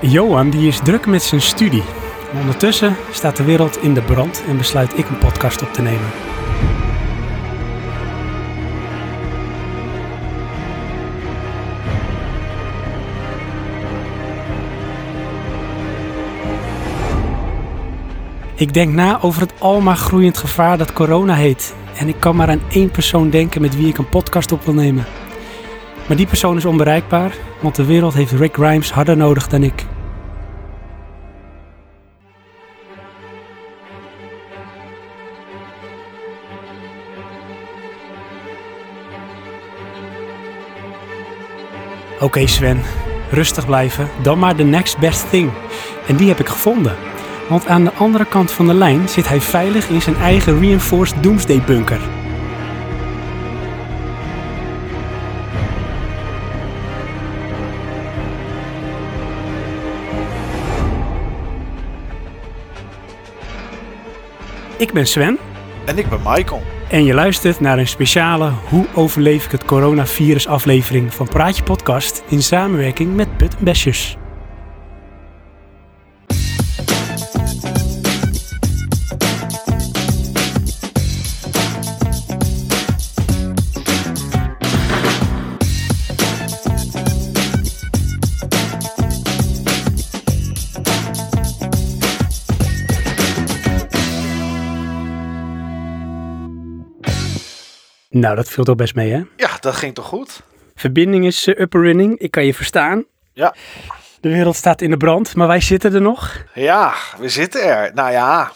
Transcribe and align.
Johan 0.00 0.50
die 0.50 0.68
is 0.68 0.78
druk 0.78 1.06
met 1.06 1.22
zijn 1.22 1.40
studie. 1.40 1.82
Ondertussen 2.40 2.96
staat 3.10 3.36
de 3.36 3.44
wereld 3.44 3.82
in 3.82 3.94
de 3.94 4.02
brand 4.02 4.42
en 4.48 4.56
besluit 4.56 4.98
ik 4.98 5.08
een 5.08 5.18
podcast 5.18 5.62
op 5.62 5.72
te 5.72 5.82
nemen. 5.82 6.10
Ik 18.54 18.74
denk 18.74 18.94
na 18.94 19.22
over 19.22 19.40
het 19.40 19.52
almaar 19.58 19.96
groeiend 19.96 20.38
gevaar 20.38 20.78
dat 20.78 20.92
corona 20.92 21.34
heet. 21.34 21.74
En 21.96 22.08
ik 22.08 22.16
kan 22.18 22.36
maar 22.36 22.48
aan 22.48 22.62
één 22.70 22.90
persoon 22.90 23.30
denken 23.30 23.60
met 23.60 23.76
wie 23.76 23.88
ik 23.88 23.98
een 23.98 24.08
podcast 24.08 24.52
op 24.52 24.64
wil 24.64 24.74
nemen. 24.74 25.04
Maar 26.08 26.16
die 26.16 26.26
persoon 26.26 26.56
is 26.56 26.64
onbereikbaar, 26.64 27.32
want 27.60 27.74
de 27.74 27.84
wereld 27.84 28.14
heeft 28.14 28.32
Rick 28.32 28.54
Grimes 28.54 28.92
harder 28.92 29.16
nodig 29.16 29.48
dan 29.48 29.62
ik. 29.62 29.86
Oké 42.20 42.46
Sven, 42.46 42.80
rustig 43.30 43.66
blijven, 43.66 44.08
dan 44.22 44.38
maar 44.38 44.56
de 44.56 44.64
next 44.64 44.98
best 44.98 45.30
thing. 45.30 45.50
En 46.06 46.16
die 46.16 46.28
heb 46.28 46.40
ik 46.40 46.48
gevonden. 46.48 46.96
Want 47.48 47.66
aan 47.66 47.84
de 47.84 47.92
andere 47.92 48.24
kant 48.24 48.50
van 48.50 48.66
de 48.66 48.74
lijn 48.74 49.08
zit 49.08 49.28
hij 49.28 49.40
veilig 49.40 49.88
in 49.88 50.02
zijn 50.02 50.16
eigen 50.16 50.60
reinforced 50.60 51.22
doomsday 51.22 51.62
bunker. 51.66 52.00
Ik 64.78 64.92
ben 64.92 65.06
Sven 65.06 65.38
En 65.84 65.98
ik 65.98 66.08
ben 66.08 66.20
Michael. 66.24 66.62
en 66.88 67.04
je 67.04 67.14
luistert 67.14 67.60
naar 67.60 67.78
een 67.78 67.88
speciale 67.88 68.50
Hoe 68.68 68.86
overleef 68.94 69.44
ik 69.44 69.50
het 69.50 69.64
coronavirus 69.64 70.46
aflevering 70.46 71.14
van 71.14 71.28
Praatje 71.28 71.62
Podcast 71.62 72.22
in 72.28 72.42
samenwerking 72.42 73.14
met 73.14 73.36
Buttonbashers. 73.36 74.17
Nou, 98.20 98.36
dat 98.36 98.48
viel 98.48 98.64
toch 98.64 98.76
best 98.76 98.94
mee, 98.94 99.12
hè? 99.12 99.22
Ja, 99.36 99.50
dat 99.60 99.74
ging 99.76 99.94
toch 99.94 100.06
goed? 100.06 100.42
Verbinding 100.74 101.26
is 101.26 101.46
up 101.46 101.74
and 101.74 101.84
running. 101.84 102.18
Ik 102.18 102.30
kan 102.30 102.44
je 102.44 102.54
verstaan. 102.54 103.04
Ja. 103.32 103.54
De 104.20 104.28
wereld 104.28 104.56
staat 104.56 104.80
in 104.80 104.90
de 104.90 104.96
brand, 104.96 105.34
maar 105.34 105.46
wij 105.46 105.60
zitten 105.60 105.94
er 105.94 106.00
nog. 106.00 106.44
Ja, 106.54 106.94
we 107.18 107.28
zitten 107.28 107.62
er. 107.64 107.94
Nou 107.94 108.10
ja, 108.12 108.52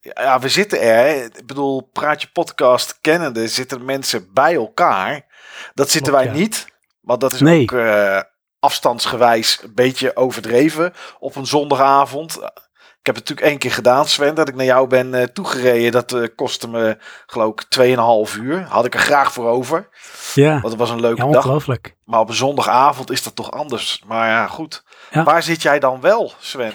ja 0.00 0.38
we 0.40 0.48
zitten 0.48 0.80
er. 0.80 1.24
Ik 1.24 1.46
bedoel, 1.46 1.80
Praatje 1.92 2.28
Podcast 2.32 2.98
kennende 3.00 3.48
zitten 3.48 3.84
mensen 3.84 4.28
bij 4.32 4.54
elkaar. 4.54 5.24
Dat 5.74 5.90
zitten 5.90 6.12
Klopt, 6.12 6.26
wij 6.28 6.34
ja. 6.34 6.40
niet. 6.40 6.66
Want 7.00 7.20
dat 7.20 7.32
is 7.32 7.40
Nee. 7.40 7.62
ook 7.62 7.72
eh, 7.72 8.20
afstandsgewijs 8.58 9.60
een 9.62 9.74
beetje 9.74 10.16
overdreven 10.16 10.92
op 11.18 11.36
een 11.36 11.46
zondagavond. 11.46 12.38
Ik 13.02 13.08
heb 13.08 13.16
het 13.16 13.28
natuurlijk 13.28 13.50
één 13.52 13.58
keer 13.58 13.72
gedaan, 13.72 14.06
Sven, 14.06 14.34
dat 14.34 14.48
ik 14.48 14.54
naar 14.54 14.64
jou 14.64 14.86
ben 14.88 15.14
eh, 15.14 15.22
toegereden. 15.26 15.92
Dat 15.92 16.12
eh, 16.12 16.28
kostte 16.36 16.68
me, 16.68 16.96
geloof 17.26 17.52
ik, 17.52 17.96
2,5 18.34 18.40
uur. 18.40 18.66
Had 18.68 18.84
ik 18.84 18.94
er 18.94 19.00
graag 19.00 19.32
voor 19.32 19.46
over. 19.48 19.88
Ja, 20.34 20.52
Want 20.52 20.64
het 20.64 20.76
was 20.76 20.90
een 20.90 21.00
leuke 21.00 21.24
ja 21.24 21.30
dag. 21.30 21.36
ongelooflijk. 21.44 21.94
Maar 22.04 22.20
op 22.20 22.28
een 22.28 22.34
zondagavond 22.34 23.10
is 23.10 23.22
dat 23.22 23.36
toch 23.36 23.50
anders. 23.50 24.02
Maar 24.06 24.28
ja, 24.28 24.46
goed. 24.46 24.84
Ja. 25.10 25.24
Waar 25.24 25.42
zit 25.42 25.62
jij 25.62 25.78
dan 25.78 26.00
wel, 26.00 26.32
Sven? 26.38 26.72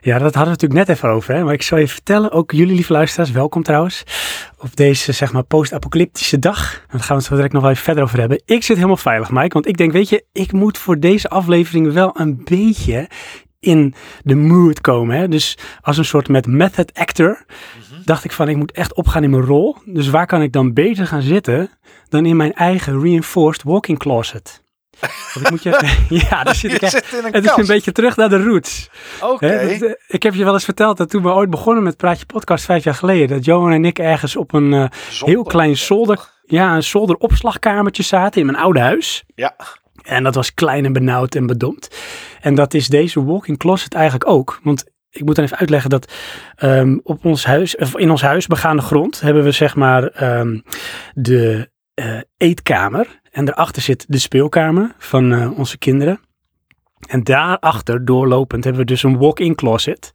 Ja, 0.00 0.12
dat 0.12 0.34
hadden 0.34 0.42
we 0.42 0.48
natuurlijk 0.48 0.86
net 0.86 0.96
even 0.96 1.08
over. 1.08 1.34
Hè? 1.34 1.44
Maar 1.44 1.54
ik 1.54 1.62
zal 1.62 1.78
je 1.78 1.88
vertellen, 1.88 2.32
ook 2.32 2.52
jullie 2.52 2.74
lieve 2.74 2.92
luisteraars, 2.92 3.30
welkom 3.30 3.62
trouwens. 3.62 4.02
Op 4.58 4.76
deze, 4.76 5.12
zeg 5.12 5.32
maar, 5.32 5.42
post-apocalyptische 5.44 6.38
dag. 6.38 6.72
Daar 6.90 7.00
gaan 7.00 7.08
we 7.08 7.14
het 7.14 7.24
zo 7.24 7.34
direct 7.34 7.52
nog 7.52 7.62
wel 7.62 7.70
even 7.70 7.84
verder 7.84 8.02
over 8.02 8.18
hebben. 8.18 8.42
Ik 8.44 8.62
zit 8.62 8.76
helemaal 8.76 8.96
veilig, 8.96 9.30
Mike. 9.30 9.52
Want 9.52 9.66
ik 9.66 9.76
denk, 9.76 9.92
weet 9.92 10.08
je, 10.08 10.24
ik 10.32 10.52
moet 10.52 10.78
voor 10.78 10.98
deze 10.98 11.28
aflevering 11.28 11.92
wel 11.92 12.10
een 12.14 12.40
beetje 12.44 13.08
in 13.60 13.94
de 14.22 14.34
mood 14.34 14.80
komen. 14.80 15.16
Hè? 15.16 15.28
Dus 15.28 15.58
als 15.80 15.98
een 15.98 16.04
soort 16.04 16.28
met 16.28 16.46
method 16.46 16.94
actor 16.94 17.44
dacht 18.04 18.24
ik 18.24 18.32
van, 18.32 18.48
ik 18.48 18.56
moet 18.56 18.72
echt 18.72 18.94
opgaan 18.94 19.22
in 19.22 19.30
mijn 19.30 19.44
rol. 19.44 19.76
Dus 19.84 20.08
waar 20.08 20.26
kan 20.26 20.42
ik 20.42 20.52
dan 20.52 20.72
beter 20.72 21.06
gaan 21.06 21.22
zitten 21.22 21.70
dan 22.08 22.26
in 22.26 22.36
mijn 22.36 22.54
eigen 22.54 23.00
reinforced 23.00 23.62
walking 23.62 23.98
closet? 23.98 24.62
Want 25.34 25.46
ik 25.46 25.50
moet 25.50 25.62
je, 25.62 25.96
ja, 26.30 26.44
daar 26.44 26.54
zit 26.54 26.72
ik 26.72 26.82
echt. 26.82 26.92
zit 26.92 27.32
Het 27.32 27.44
is 27.44 27.56
een 27.56 27.66
beetje 27.66 27.92
terug 27.92 28.16
naar 28.16 28.28
de 28.28 28.42
roots. 28.42 28.90
Oké. 29.20 29.46
Eh, 29.46 29.92
ik 30.06 30.22
heb 30.22 30.34
je 30.34 30.44
wel 30.44 30.52
eens 30.52 30.64
verteld 30.64 30.96
dat 30.96 31.10
toen 31.10 31.22
we 31.22 31.28
ooit 31.28 31.50
begonnen 31.50 31.82
met 31.82 31.96
Praatje 31.96 32.26
Podcast 32.26 32.64
vijf 32.64 32.84
jaar 32.84 32.94
geleden, 32.94 33.28
dat 33.28 33.44
Johan 33.44 33.72
en 33.72 33.84
ik 33.84 33.98
ergens 33.98 34.36
op 34.36 34.52
een 34.52 34.72
eh, 34.72 34.84
heel 35.24 35.42
klein 35.42 35.76
zolder, 35.76 36.28
ja, 36.44 36.74
een 36.74 36.82
zolderopslagkamertje 36.82 38.02
zaten 38.02 38.40
in 38.40 38.46
mijn 38.46 38.58
oude 38.58 38.80
huis. 38.80 39.24
Ja. 39.34 39.56
En 40.02 40.22
dat 40.22 40.34
was 40.34 40.54
klein 40.54 40.84
en 40.84 40.92
benauwd 40.92 41.34
en 41.34 41.46
bedompt. 41.46 41.96
En 42.40 42.54
dat 42.54 42.74
is 42.74 42.88
deze 42.88 43.24
walk-in 43.24 43.56
closet 43.56 43.94
eigenlijk 43.94 44.30
ook. 44.30 44.60
Want 44.62 44.84
ik 45.10 45.24
moet 45.24 45.34
dan 45.34 45.44
even 45.44 45.58
uitleggen 45.58 45.90
dat 45.90 46.12
ehm, 46.56 46.98
op 47.02 47.24
ons 47.24 47.44
huis, 47.44 47.74
in 47.74 48.10
ons 48.10 48.22
huis, 48.22 48.46
begaande 48.46 48.82
grond, 48.82 49.20
hebben 49.20 49.44
we 49.44 49.50
zeg 49.50 49.74
maar 49.74 50.04
ehm, 50.04 50.58
de 51.14 51.70
eh, 51.94 52.20
eetkamer. 52.36 53.20
En 53.30 53.44
daarachter 53.44 53.82
zit 53.82 54.04
de 54.08 54.18
speelkamer 54.18 54.94
van 54.98 55.32
eh, 55.32 55.58
onze 55.58 55.78
kinderen. 55.78 56.20
En 57.08 57.24
daarachter, 57.24 58.04
doorlopend, 58.04 58.64
hebben 58.64 58.82
we 58.82 58.88
dus 58.88 59.02
een 59.02 59.18
walk-in 59.18 59.54
closet. 59.54 60.12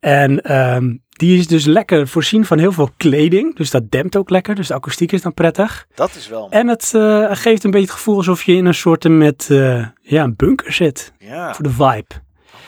En 0.00 0.40
ehm, 0.40 0.96
die 1.22 1.38
is 1.38 1.46
dus 1.46 1.64
lekker 1.64 2.08
voorzien 2.08 2.44
van 2.44 2.58
heel 2.58 2.72
veel 2.72 2.90
kleding. 2.96 3.56
Dus 3.56 3.70
dat 3.70 3.90
dempt 3.90 4.16
ook 4.16 4.30
lekker. 4.30 4.54
Dus 4.54 4.66
de 4.68 4.74
akoestiek 4.74 5.12
is 5.12 5.22
dan 5.22 5.34
prettig. 5.34 5.86
Dat 5.94 6.14
is 6.14 6.28
wel. 6.28 6.50
En 6.50 6.68
het 6.68 6.92
eh, 6.94 7.28
geeft 7.30 7.64
een 7.64 7.70
beetje 7.70 7.86
het 7.86 7.96
gevoel 7.96 8.16
alsof 8.16 8.42
je 8.42 8.52
in 8.54 8.66
een 8.66 8.74
soort 8.74 9.08
met, 9.08 9.48
eh, 9.50 9.86
ja, 10.00 10.22
een 10.22 10.36
bunker 10.36 10.72
zit. 10.72 11.12
Ja, 11.18 11.54
Voor 11.54 11.64
de 11.64 11.70
vibe. 11.70 12.14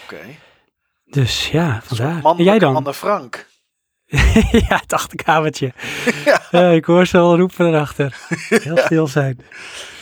oké. 0.05 0.21
Dus 1.05 1.49
ja, 1.51 1.81
vandaar. 1.85 2.23
En 2.25 2.45
jij 2.45 2.59
dan? 2.59 2.77
Anne 2.77 2.95
Frank. 2.95 3.47
ja, 4.69 4.77
het 4.81 4.93
achterkamertje. 4.93 5.73
Ja. 6.25 6.43
Ja, 6.51 6.69
ik 6.71 6.85
hoor 6.85 7.07
ze 7.07 7.19
al 7.19 7.37
roepen 7.37 7.67
erachter. 7.67 8.17
Heel 8.49 8.77
stil 8.77 9.07
zijn. 9.07 9.39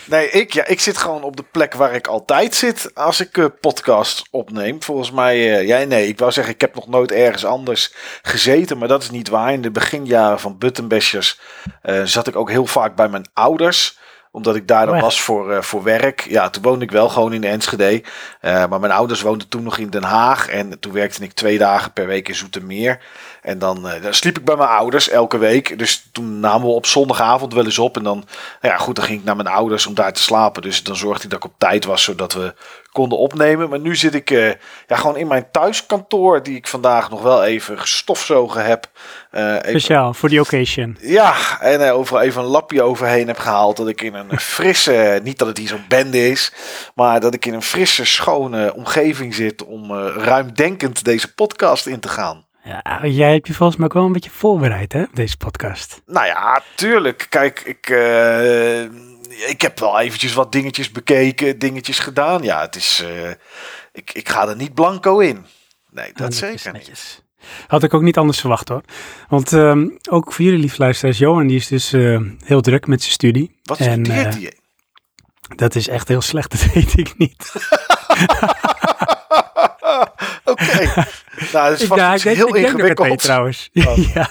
Nee, 0.05 0.31
ik, 0.31 0.53
ja, 0.53 0.67
ik 0.67 0.81
zit 0.81 0.97
gewoon 0.97 1.23
op 1.23 1.37
de 1.37 1.45
plek 1.51 1.75
waar 1.75 1.95
ik 1.95 2.07
altijd 2.07 2.55
zit 2.55 2.91
als 2.95 3.21
ik 3.21 3.39
eh, 3.39 3.45
podcast 3.61 4.23
opneem. 4.31 4.83
Volgens 4.83 5.11
mij, 5.11 5.59
eh, 5.59 5.67
jij 5.67 5.85
nee, 5.85 6.09
ik 6.09 6.19
wou 6.19 6.33
zeggen, 6.33 6.55
ik 6.55 6.61
heb 6.61 6.75
nog 6.75 6.89
nooit 6.89 7.13
ergens 7.13 7.45
anders 7.45 7.95
gezeten, 8.23 8.79
maar 8.79 8.89
dat 8.89 9.03
is 9.03 9.11
niet 9.11 9.29
waar. 9.29 9.53
In 9.53 9.63
de 9.63 9.71
beginjaren 9.71 10.41
van 10.41 10.59
Buttonbashers 10.59 11.41
eh, 11.83 12.03
zat 12.05 12.27
ik 12.27 12.37
ook 12.37 12.51
heel 12.51 12.67
vaak 12.67 12.97
bij 12.97 13.09
mijn 13.09 13.27
ouders 13.33 14.01
omdat 14.31 14.57
ik 14.57 14.69
daar 14.69 14.87
dan 14.87 14.95
Oh, 14.95 15.01
was 15.01 15.21
voor, 15.21 15.65
voor 15.65 15.83
werk. 15.83 16.21
Ja, 16.21 16.51
toen 16.51 16.63
woonde 16.63 16.85
ik 16.85 16.91
wel 16.91 17.09
gewoon 17.09 17.33
in 17.33 17.41
de 17.41 17.47
Enschede. 17.47 18.03
Maar 18.41 18.81
mijn 18.81 18.93
ouders 18.93 19.21
woonden 19.21 19.49
toen 19.49 19.63
nog 19.63 19.79
in 19.79 19.91
Den 19.91 20.03
Haag. 20.03 20.49
En 20.49 20.81
toen 20.81 20.93
werkte 20.93 21.23
ik 21.23 21.33
twee 21.33 21.59
dagen 21.59 21.93
per 21.93 22.07
week 22.07 22.29
in 22.29 22.35
Zoetermeer. 22.35 23.01
En 23.43 23.59
dan, 23.59 23.89
eh, 23.89 24.03
dan 24.03 24.15
sliep 24.15 24.39
ik 24.39 24.45
bij 24.45 24.57
mijn 24.57 24.69
ouders 24.69 25.09
elke 25.09 25.39
week. 25.39 25.79
Dus 25.79 26.09
toen 26.13 26.41
namen 26.41 26.67
we 26.69 26.73
op 26.75 26.87
zondagavond 26.87 27.55
wel 27.55 27.65
eens 27.65 27.79
op. 27.79 27.97
En 27.97 28.03
dan, 28.03 28.17
nou 28.61 28.75
ja, 28.75 28.77
goed, 28.77 28.97
dan 28.97 29.05
ging 29.05 29.19
ik 29.19 29.25
naar 29.25 29.37
mijn 29.37 29.49
ouders 29.49 29.87
om 29.87 29.95
daar 29.95 30.13
te 30.13 30.23
slapen. 30.23 30.63
Dus 30.63 30.83
dan 30.83 30.97
zorgde 30.97 31.25
ik 31.25 31.31
dat 31.31 31.39
ik 31.39 31.51
op 31.51 31.55
tijd 31.59 31.85
was, 31.85 32.03
zodat 32.03 32.33
we 32.33 32.55
konden 32.93 33.19
opnemen. 33.19 33.69
Maar 33.69 33.79
nu 33.81 33.97
zit 33.97 34.15
ik 34.15 34.31
eh, 34.31 34.49
ja, 34.87 34.97
gewoon 34.97 35.17
in 35.17 35.27
mijn 35.27 35.47
thuiskantoor, 35.51 36.43
die 36.43 36.57
ik 36.57 36.67
vandaag 36.69 37.11
nog 37.11 37.23
wel 37.23 37.45
even 37.45 37.79
gestofzogen 37.79 38.65
heb. 38.65 38.89
Eh, 39.31 39.53
even- 39.55 39.69
Speciaal, 39.69 40.15
voor 40.15 40.29
die 40.29 40.41
occasion. 40.41 40.97
ja, 41.01 41.35
en 41.61 41.91
overal 41.93 42.23
even 42.23 42.43
een 42.43 42.49
lapje 42.49 42.83
overheen 42.83 43.27
heb 43.27 43.39
gehaald. 43.39 43.77
Dat 43.77 43.89
ik 43.89 44.01
in 44.03 44.15
een 44.15 44.39
frisse, 44.57 45.21
niet 45.23 45.39
dat 45.39 45.49
het 45.49 45.59
hier 45.59 45.69
zo'n 45.69 45.85
bende 45.89 46.29
is, 46.31 46.53
maar 46.95 47.21
dat 47.21 47.35
ik 47.35 47.47
in 47.47 47.55
een 47.55 47.63
frisse, 47.63 48.05
schone 48.05 48.75
omgeving 48.75 49.35
zit 49.35 49.65
om 49.65 49.93
ruimdenkend 50.09 51.05
deze 51.05 51.35
podcast 51.35 51.87
in 51.87 52.01
te 52.01 52.09
gaan. 52.09 52.45
Ja, 52.65 53.07
jij 53.07 53.33
hebt 53.33 53.47
je 53.47 53.55
volgens 53.55 53.79
mij 53.79 53.87
ook 53.87 53.93
wel 53.93 54.05
een 54.05 54.13
beetje 54.13 54.31
voorbereid, 54.31 54.93
hè, 54.93 55.03
op 55.03 55.17
deze 55.17 55.37
podcast. 55.37 56.03
Nou 56.07 56.27
ja, 56.27 56.63
tuurlijk. 56.75 57.27
Kijk, 57.29 57.61
ik, 57.61 57.89
eh, 57.89 58.83
ik 59.49 59.63
heb 59.63 59.79
wel 59.79 60.01
eventjes 60.01 60.35
wat 60.35 60.53
dingetjes 60.53 60.91
bekeken, 60.91 61.59
dingetjes 61.59 61.99
gedaan. 61.99 62.43
Ja, 62.43 62.61
het 62.61 62.77
is, 62.77 63.03
eh, 63.05 63.31
ik, 63.93 64.13
ik 64.13 64.29
ga 64.29 64.49
er 64.49 64.57
niet 64.57 64.75
blanco 64.75 65.19
in. 65.19 65.45
Nee, 65.91 66.11
dat 66.15 66.35
zeker 66.35 66.73
niet. 66.73 66.73
netjes. 66.73 67.23
Had 67.67 67.83
ik 67.83 67.95
ook 67.95 68.03
niet 68.03 68.17
anders 68.17 68.41
verwacht 68.41 68.69
hoor. 68.69 68.83
Want 69.29 69.53
ehm, 69.53 69.89
ook 70.11 70.33
voor 70.33 70.45
jullie 70.45 70.61
lieve 70.61 70.79
luisteraars, 70.79 71.19
Johan 71.19 71.47
die 71.47 71.57
is 71.57 71.67
dus 71.67 71.93
eh, 71.93 72.21
heel 72.45 72.61
druk 72.61 72.87
met 72.87 73.01
zijn 73.01 73.13
studie. 73.13 73.59
Wat 73.63 73.77
studeert 73.77 74.35
eh, 74.35 74.41
hij? 74.41 74.53
Dat 75.57 75.75
is 75.75 75.89
echt 75.89 76.09
heel 76.09 76.21
slecht, 76.21 76.51
dat 76.61 76.73
weet 76.73 76.99
ik 76.99 77.19
niet. 77.19 77.53
Oké. 80.53 80.93
Nou, 81.53 81.71
dat 81.71 81.81
is 81.81 81.87
vast 81.87 82.01
ja, 82.01 82.15
ik 82.15 82.23
denk, 82.23 82.37
heel 82.37 82.47
ik 82.47 82.53
denk 82.55 82.67
ingewikkeld. 82.67 83.19
trouwens. 83.23 83.71
Wat? 83.73 84.05
ja. 84.15 84.29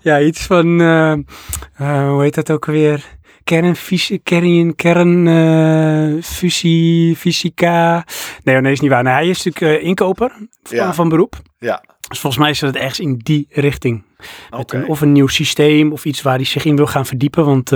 ja, 0.00 0.20
iets 0.20 0.42
van, 0.42 0.80
eh, 0.80 1.12
eh, 1.12 2.08
hoe 2.08 2.22
heet 2.22 2.34
dat 2.34 2.50
ook 2.50 2.64
weer? 2.64 3.04
Kernfysica, 3.44 4.20
kern, 4.22 4.74
kern, 4.74 5.26
eh, 5.28 6.22
fusie, 6.22 7.16
fysica. 7.16 8.04
Nee, 8.42 8.56
oh, 8.56 8.62
nee, 8.62 8.72
is 8.72 8.80
niet 8.80 8.90
waar. 8.90 9.02
Nee, 9.02 9.12
hij 9.12 9.28
is 9.28 9.42
natuurlijk 9.44 9.82
inkoper 9.82 10.30
van, 10.62 10.76
Ja. 10.76 10.94
van 10.94 11.08
beroep. 11.08 11.36
Ja. 11.58 11.84
Dus 12.08 12.18
volgens 12.18 12.42
mij 12.42 12.50
is 12.50 12.60
het 12.60 12.76
ergens 12.76 13.00
in 13.00 13.20
die 13.22 13.46
richting. 13.50 14.02
Oké. 14.50 14.76
een, 14.76 14.88
of 14.88 15.00
een 15.00 15.12
nieuw 15.12 15.26
systeem 15.26 15.92
of 15.92 16.04
iets 16.04 16.22
waar 16.22 16.36
hij 16.36 16.44
zich 16.44 16.64
in 16.64 16.76
wil 16.76 16.86
gaan 16.86 17.06
verdiepen. 17.06 17.44
Want 17.44 17.70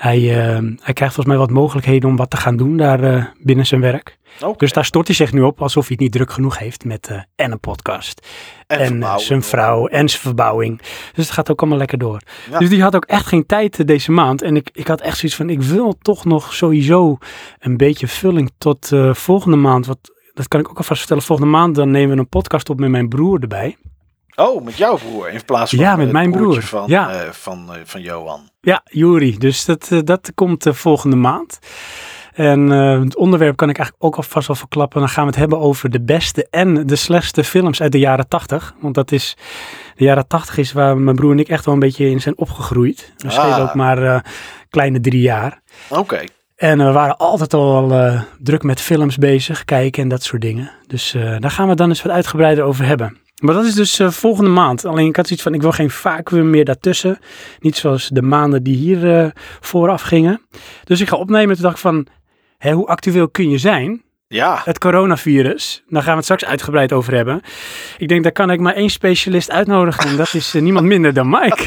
hij, 0.00 0.18
eh, 0.18 0.62
hij 0.80 0.94
krijgt 0.94 1.14
volgens 1.14 1.26
mij 1.26 1.36
wat 1.36 1.50
mogelijkheden 1.50 2.08
om 2.08 2.16
wat 2.16 2.30
te 2.30 2.36
gaan 2.36 2.56
doen 2.56 2.76
daar 2.76 3.02
eh, 3.02 3.24
binnen 3.42 3.66
zijn 3.66 3.80
werk. 3.80 4.18
Dus 4.56 4.72
daar 4.72 4.84
stort 4.84 5.06
hij 5.06 5.16
zich 5.16 5.32
nu 5.32 5.42
op 5.42 5.62
alsof 5.62 5.86
hij 5.86 5.92
het 5.92 6.00
niet 6.00 6.12
druk 6.12 6.32
genoeg 6.32 6.58
heeft 6.58 6.84
met 6.84 7.08
eh, 7.08 7.20
en 7.34 7.52
een 7.52 7.60
podcast. 7.60 8.26
En, 8.66 9.04
zijn 9.16 9.42
vrouw 9.42 9.86
en 9.86 10.08
zijn 10.08 10.22
verbouwing. 10.22 10.78
Dus 11.12 11.24
het 11.24 11.30
gaat 11.30 11.50
ook 11.50 11.60
allemaal 11.60 11.78
lekker 11.78 11.98
door. 11.98 12.20
Ja. 12.50 12.58
Dus 12.58 12.68
die 12.68 12.82
had 12.82 12.94
ook 12.94 13.04
echt 13.04 13.26
geen 13.26 13.46
tijd 13.46 13.86
deze 13.86 14.12
maand. 14.12 14.42
En 14.42 14.56
ik, 14.56 14.70
ik 14.72 14.86
had 14.86 15.00
echt 15.00 15.18
zoiets 15.18 15.36
van, 15.36 15.50
ik 15.50 15.62
wil 15.62 15.98
toch 16.02 16.24
nog 16.24 16.54
sowieso 16.54 17.18
een 17.58 17.76
beetje 17.76 18.08
vulling 18.08 18.50
tot 18.58 18.92
eh, 18.92 19.14
volgende 19.14 19.56
maand. 19.56 19.86
Wat, 19.86 19.98
dat 20.34 20.48
kan 20.48 20.60
ik 20.60 20.68
ook 20.68 20.78
alvast 20.78 20.98
vertellen. 20.98 21.22
Volgende 21.22 21.50
maand 21.50 21.74
dan 21.74 21.90
nemen 21.90 22.14
we 22.14 22.20
een 22.20 22.28
podcast 22.28 22.70
op 22.70 22.78
met 22.78 22.90
mijn 22.90 23.08
broer 23.08 23.40
erbij. 23.40 23.76
Oh, 24.36 24.64
met 24.64 24.76
jouw 24.76 24.96
broer 24.96 25.28
in 25.30 25.44
plaats 25.44 25.70
van 25.70 25.78
Ja, 25.78 25.96
met 25.96 26.06
eh, 26.06 26.12
mijn 26.12 26.30
broer. 26.30 26.62
van, 26.62 26.84
Ja. 26.86 27.10
eh, 27.12 27.30
van, 27.30 27.74
eh, 27.74 27.80
van 27.84 28.00
Johan. 28.00 28.40
Ja, 28.60 28.80
Juri. 28.84 29.38
Dus 29.38 29.64
dat, 29.64 29.90
dat 30.04 30.32
komt 30.34 30.66
volgende 30.70 31.16
maand. 31.16 31.58
En 32.34 32.68
het 32.70 33.16
onderwerp 33.16 33.56
kan 33.56 33.68
ik 33.68 33.76
eigenlijk 33.78 34.04
ook 34.06 34.16
alvast 34.16 34.46
wel 34.46 34.56
verklappen. 34.56 35.00
Dan 35.00 35.08
gaan 35.08 35.22
we 35.24 35.30
het 35.30 35.38
hebben 35.38 35.58
over 35.60 35.90
de 35.90 36.00
beste 36.02 36.46
en 36.50 36.86
de 36.86 36.96
slechtste 36.96 37.44
films 37.44 37.82
uit 37.82 37.92
de 37.92 37.98
jaren 37.98 38.28
80. 38.28 38.74
Want 38.80 38.94
dat 38.94 39.12
is, 39.12 39.36
de 39.96 40.04
jaren 40.04 40.26
80 40.26 40.56
is 40.58 40.72
waar 40.72 40.96
mijn 40.98 41.16
broer 41.16 41.32
en 41.32 41.38
ik 41.38 41.48
echt 41.48 41.64
wel 41.64 41.74
een 41.74 41.80
beetje 41.80 42.10
in 42.10 42.20
zijn 42.20 42.38
opgegroeid. 42.38 43.12
We 43.16 43.28
Ah. 43.28 43.32
schelen 43.34 43.58
ook 43.58 43.74
maar 43.74 44.24
kleine 44.70 45.00
drie 45.00 45.20
jaar. 45.20 45.60
Oké. 45.88 46.20
En 46.56 46.78
we 46.78 46.92
waren 46.92 47.16
altijd 47.16 47.54
al 47.54 47.92
druk 48.38 48.62
met 48.62 48.80
films 48.80 49.16
bezig, 49.16 49.64
kijken 49.64 50.02
en 50.02 50.08
dat 50.08 50.22
soort 50.22 50.42
dingen. 50.42 50.70
Dus 50.86 51.16
daar 51.38 51.50
gaan 51.50 51.68
we 51.68 51.74
dan 51.74 51.88
eens 51.88 52.02
wat 52.02 52.12
uitgebreider 52.12 52.64
over 52.64 52.84
hebben. 52.84 53.18
Maar 53.40 53.54
dat 53.54 53.64
is 53.64 53.74
dus 53.74 53.98
eh, 53.98 54.10
volgende 54.10 54.50
maand. 54.50 54.84
Alleen 54.84 55.06
ik 55.06 55.16
had 55.16 55.26
zoiets 55.26 55.44
van, 55.44 55.54
ik 55.54 55.62
wil 55.62 55.72
geen 55.72 55.90
vacuüm 55.90 56.50
meer 56.50 56.64
daartussen. 56.64 57.18
Niet 57.60 57.76
zoals 57.76 58.08
de 58.08 58.22
maanden 58.22 58.62
die 58.62 58.76
hier 58.76 59.18
eh, 59.18 59.30
vooraf 59.60 60.02
gingen. 60.02 60.40
Dus 60.84 61.00
ik 61.00 61.08
ga 61.08 61.16
opnemen. 61.16 61.54
Toen 61.54 61.64
dacht 61.64 61.74
ik 61.74 61.80
van, 61.80 62.06
hè, 62.58 62.72
hoe 62.72 62.86
actueel 62.86 63.28
kun 63.28 63.50
je 63.50 63.58
zijn? 63.58 64.02
Ja. 64.32 64.60
Het 64.64 64.78
coronavirus. 64.78 65.82
Daar 65.88 66.02
gaan 66.02 66.10
we 66.10 66.16
het 66.16 66.24
straks 66.24 66.44
uitgebreid 66.44 66.92
over 66.92 67.14
hebben. 67.14 67.42
Ik 67.98 68.08
denk, 68.08 68.22
daar 68.22 68.32
kan 68.32 68.50
ik 68.50 68.60
maar 68.60 68.74
één 68.74 68.90
specialist 68.90 69.50
uitnodigen. 69.50 70.10
En 70.10 70.16
dat 70.16 70.34
is 70.34 70.54
eh, 70.54 70.62
niemand 70.62 70.86
minder 70.86 71.14
dan 71.14 71.28
Mike. 71.28 71.64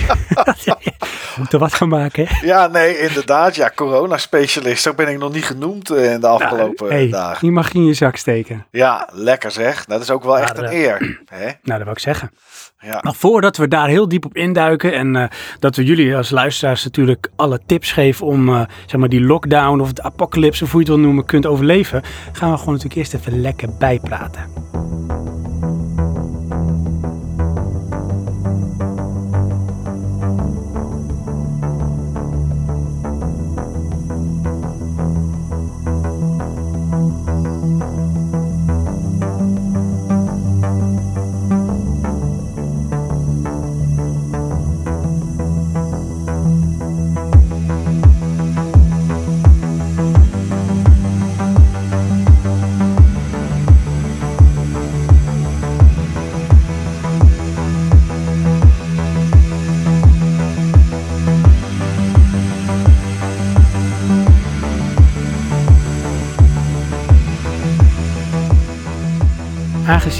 Moet 1.37 1.53
er 1.53 1.59
wat 1.59 1.75
van 1.75 1.87
maken, 1.87 2.27
hè? 2.27 2.45
ja, 2.45 2.67
nee, 2.67 2.97
inderdaad. 2.97 3.55
Ja, 3.55 3.71
corona-specialist. 3.75 4.83
Zo 4.83 4.93
ben 4.93 5.07
ik 5.07 5.17
nog 5.17 5.33
niet 5.33 5.45
genoemd 5.45 5.89
eh, 5.89 6.13
in 6.13 6.19
de 6.19 6.27
afgelopen 6.27 6.87
hey, 6.87 7.09
dagen. 7.09 7.39
die 7.39 7.51
mag 7.51 7.71
je 7.71 7.79
in 7.79 7.85
je 7.85 7.93
zak 7.93 8.15
steken. 8.15 8.65
Ja, 8.71 9.09
lekker 9.11 9.51
zeg. 9.51 9.85
Dat 9.85 10.01
is 10.01 10.09
ook 10.09 10.23
wel 10.23 10.39
echt 10.39 10.57
een 10.57 10.65
eh, 10.65 10.79
eer. 10.79 11.19
Hè? 11.25 11.45
Nou, 11.45 11.57
dat 11.63 11.83
wil 11.83 11.91
ik 11.91 11.99
zeggen. 11.99 12.31
Ja. 12.83 12.99
Maar 13.01 13.13
voordat 13.13 13.57
we 13.57 13.67
daar 13.67 13.87
heel 13.87 14.07
diep 14.07 14.25
op 14.25 14.35
induiken 14.35 14.93
en 14.93 15.15
eh, 15.15 15.23
dat 15.59 15.75
we 15.75 15.83
jullie 15.83 16.15
als 16.15 16.29
luisteraars 16.29 16.83
natuurlijk 16.83 17.31
alle 17.35 17.59
tips 17.65 17.91
geven 17.91 18.25
om 18.27 18.49
eh, 18.49 18.61
zeg 18.85 18.99
maar 18.99 19.09
die 19.09 19.21
lockdown 19.21 19.79
of 19.79 19.87
het 19.87 20.01
apocalypse, 20.01 20.63
of 20.63 20.71
hoe 20.71 20.81
je 20.81 20.85
het 20.85 20.95
wil 20.95 21.05
noemen, 21.05 21.25
kunt 21.25 21.45
overleven, 21.45 22.01
gaan 22.31 22.51
we 22.51 22.57
gewoon 22.57 22.73
natuurlijk 22.73 22.99
eerst 22.99 23.13
even 23.13 23.41
lekker 23.41 23.69
bijpraten. 23.79 24.51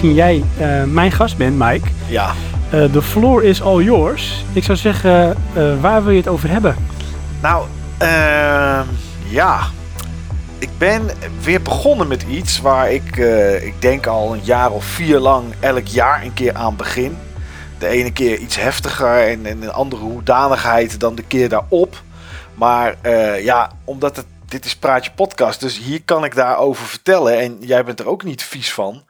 Aangezien 0.03 0.23
jij 0.23 0.43
eh, 0.57 0.83
mijn 0.83 1.11
gast 1.11 1.37
bent, 1.37 1.57
Mike, 1.57 1.87
ja. 2.07 2.33
eh 2.71 2.83
the 2.83 3.01
floor 3.01 3.43
is 3.43 3.61
all 3.61 3.83
yours. 3.83 4.45
Ik 4.53 4.63
zou 4.63 4.77
zeggen, 4.77 5.35
eh, 5.53 5.81
waar 5.81 6.03
wil 6.03 6.11
je 6.11 6.17
het 6.17 6.27
over 6.27 6.49
hebben? 6.49 6.75
Nou, 7.41 7.65
ehm, 7.97 8.87
ja. 9.29 9.59
Ik 10.59 10.69
ben 10.77 11.09
weer 11.41 11.61
begonnen 11.61 12.07
met 12.07 12.23
iets 12.23 12.61
waar 12.61 12.91
ik, 12.91 13.15
ik 13.61 13.81
denk 13.81 14.07
al 14.07 14.33
een 14.33 14.43
jaar 14.43 14.71
of 14.71 14.85
vier 14.85 15.19
lang 15.19 15.45
elk 15.59 15.87
jaar 15.87 16.23
een 16.23 16.33
keer 16.33 16.53
aan 16.53 16.75
begin. 16.75 17.17
De 17.79 17.87
ene 17.87 18.11
keer 18.11 18.37
iets 18.37 18.55
heftiger 18.55 19.27
en, 19.27 19.45
en 19.45 19.61
een 19.61 19.71
andere 19.71 20.01
hoedanigheid 20.01 20.99
dan 20.99 21.15
de 21.15 21.23
keer 21.23 21.49
daarop. 21.49 22.01
Maar 22.53 22.95
ja, 23.41 23.71
omdat 23.83 24.15
het, 24.15 24.25
dit 24.45 24.65
is 24.65 24.75
Praatje 24.75 25.11
Podcast, 25.11 25.59
dus 25.59 25.77
hier 25.77 26.01
kan 26.05 26.23
ik 26.23 26.35
daarover 26.35 26.85
vertellen. 26.85 27.39
En 27.39 27.57
jij 27.59 27.83
bent 27.83 27.99
er 27.99 28.07
ook 28.07 28.23
niet 28.23 28.43
vies 28.43 28.73
van. 28.73 29.03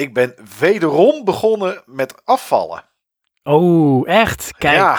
Ik 0.00 0.14
ben 0.14 0.34
wederom 0.58 1.24
begonnen 1.24 1.82
met 1.86 2.14
afvallen. 2.24 2.84
Oh, 3.42 4.08
echt? 4.08 4.50
Kijk, 4.58 4.76
Ja, 4.76 4.96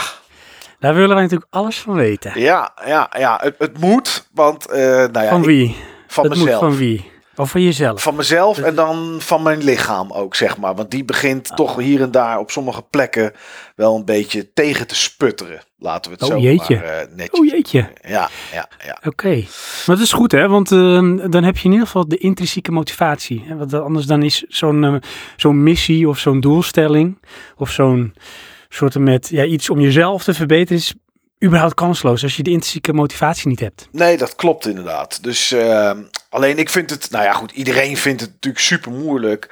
daar 0.79 0.93
willen 0.93 1.09
wij 1.15 1.21
natuurlijk 1.23 1.53
alles 1.53 1.79
van 1.79 1.93
weten. 1.93 2.39
ja, 2.39 2.71
ja, 2.85 3.09
ja. 3.17 3.39
Het, 3.43 3.55
het 3.57 3.77
moet, 3.79 4.27
want 4.33 4.69
eh, 4.69 4.79
nou 4.87 5.21
ja, 5.21 5.29
van 5.29 5.39
ik- 5.39 5.45
wie? 5.45 5.75
van 6.07 6.23
dat 6.27 6.37
mezelf. 6.37 6.61
moet 6.61 6.69
van 6.69 6.77
wie? 6.79 7.11
Of 7.41 7.51
van 7.51 7.61
jezelf? 7.61 8.01
Van 8.01 8.15
mezelf 8.15 8.57
en 8.57 8.75
dan 8.75 9.15
van 9.19 9.43
mijn 9.43 9.63
lichaam 9.63 10.11
ook, 10.11 10.35
zeg 10.35 10.57
maar. 10.57 10.75
Want 10.75 10.91
die 10.91 11.05
begint 11.05 11.49
Ah. 11.49 11.55
toch 11.55 11.75
hier 11.75 12.01
en 12.01 12.11
daar 12.11 12.39
op 12.39 12.51
sommige 12.51 12.81
plekken 12.89 13.33
wel 13.75 13.95
een 13.95 14.05
beetje 14.05 14.53
tegen 14.53 14.87
te 14.87 14.95
sputteren. 14.95 15.61
Laten 15.77 16.11
we 16.11 16.17
het 16.19 16.25
Oh, 16.25 16.35
zo 16.35 16.41
jeetje. 16.43 16.75
maar 16.75 16.83
eh, 16.83 17.07
netjes. 17.15 17.39
Oh 17.39 17.45
jeetje. 17.45 17.89
Ja, 18.07 18.29
ja, 18.53 18.67
ja. 18.85 18.97
Oké, 19.05 19.33
maar 19.85 19.95
dat 19.95 19.99
is 19.99 20.11
goed 20.11 20.31
hè, 20.31 20.47
want 20.47 20.71
eh, 20.71 20.77
dan 21.29 21.43
heb 21.43 21.57
je 21.57 21.65
in 21.65 21.71
ieder 21.71 21.85
geval 21.85 22.07
de 22.07 22.17
intrinsieke 22.17 22.71
motivatie. 22.71 23.43
Hè? 23.47 23.55
Want 23.55 23.73
anders 23.73 24.05
dan 24.05 24.23
is 24.23 24.43
zo'n 24.47 24.83
eh, 24.83 24.95
zo'n 25.35 25.63
missie 25.63 26.09
of 26.09 26.17
zo'n 26.19 26.39
doelstelling 26.39 27.17
of 27.57 27.69
zo'n 27.71 28.13
soort 28.69 28.97
met 28.99 29.27
ja, 29.29 29.43
iets 29.43 29.69
om 29.69 29.79
jezelf 29.79 30.23
te 30.23 30.33
verbeteren 30.33 30.77
is 30.77 30.93
überhaupt 31.43 31.73
kansloos 31.73 32.23
als 32.23 32.35
je 32.35 32.43
de 32.43 32.49
intrinsieke 32.51 32.93
motivatie 32.93 33.47
niet 33.47 33.59
hebt. 33.59 33.87
Nee, 33.91 34.17
dat 34.17 34.35
klopt 34.35 34.67
inderdaad. 34.67 35.23
Dus 35.23 35.51
eh, 35.51 35.91
alleen 36.31 36.57
ik 36.57 36.69
vind 36.69 36.89
het, 36.89 37.11
nou 37.11 37.23
ja 37.23 37.33
goed, 37.33 37.51
iedereen 37.51 37.97
vindt 37.97 38.21
het 38.21 38.31
natuurlijk 38.31 38.63
super 38.63 38.91
moeilijk. 38.91 39.49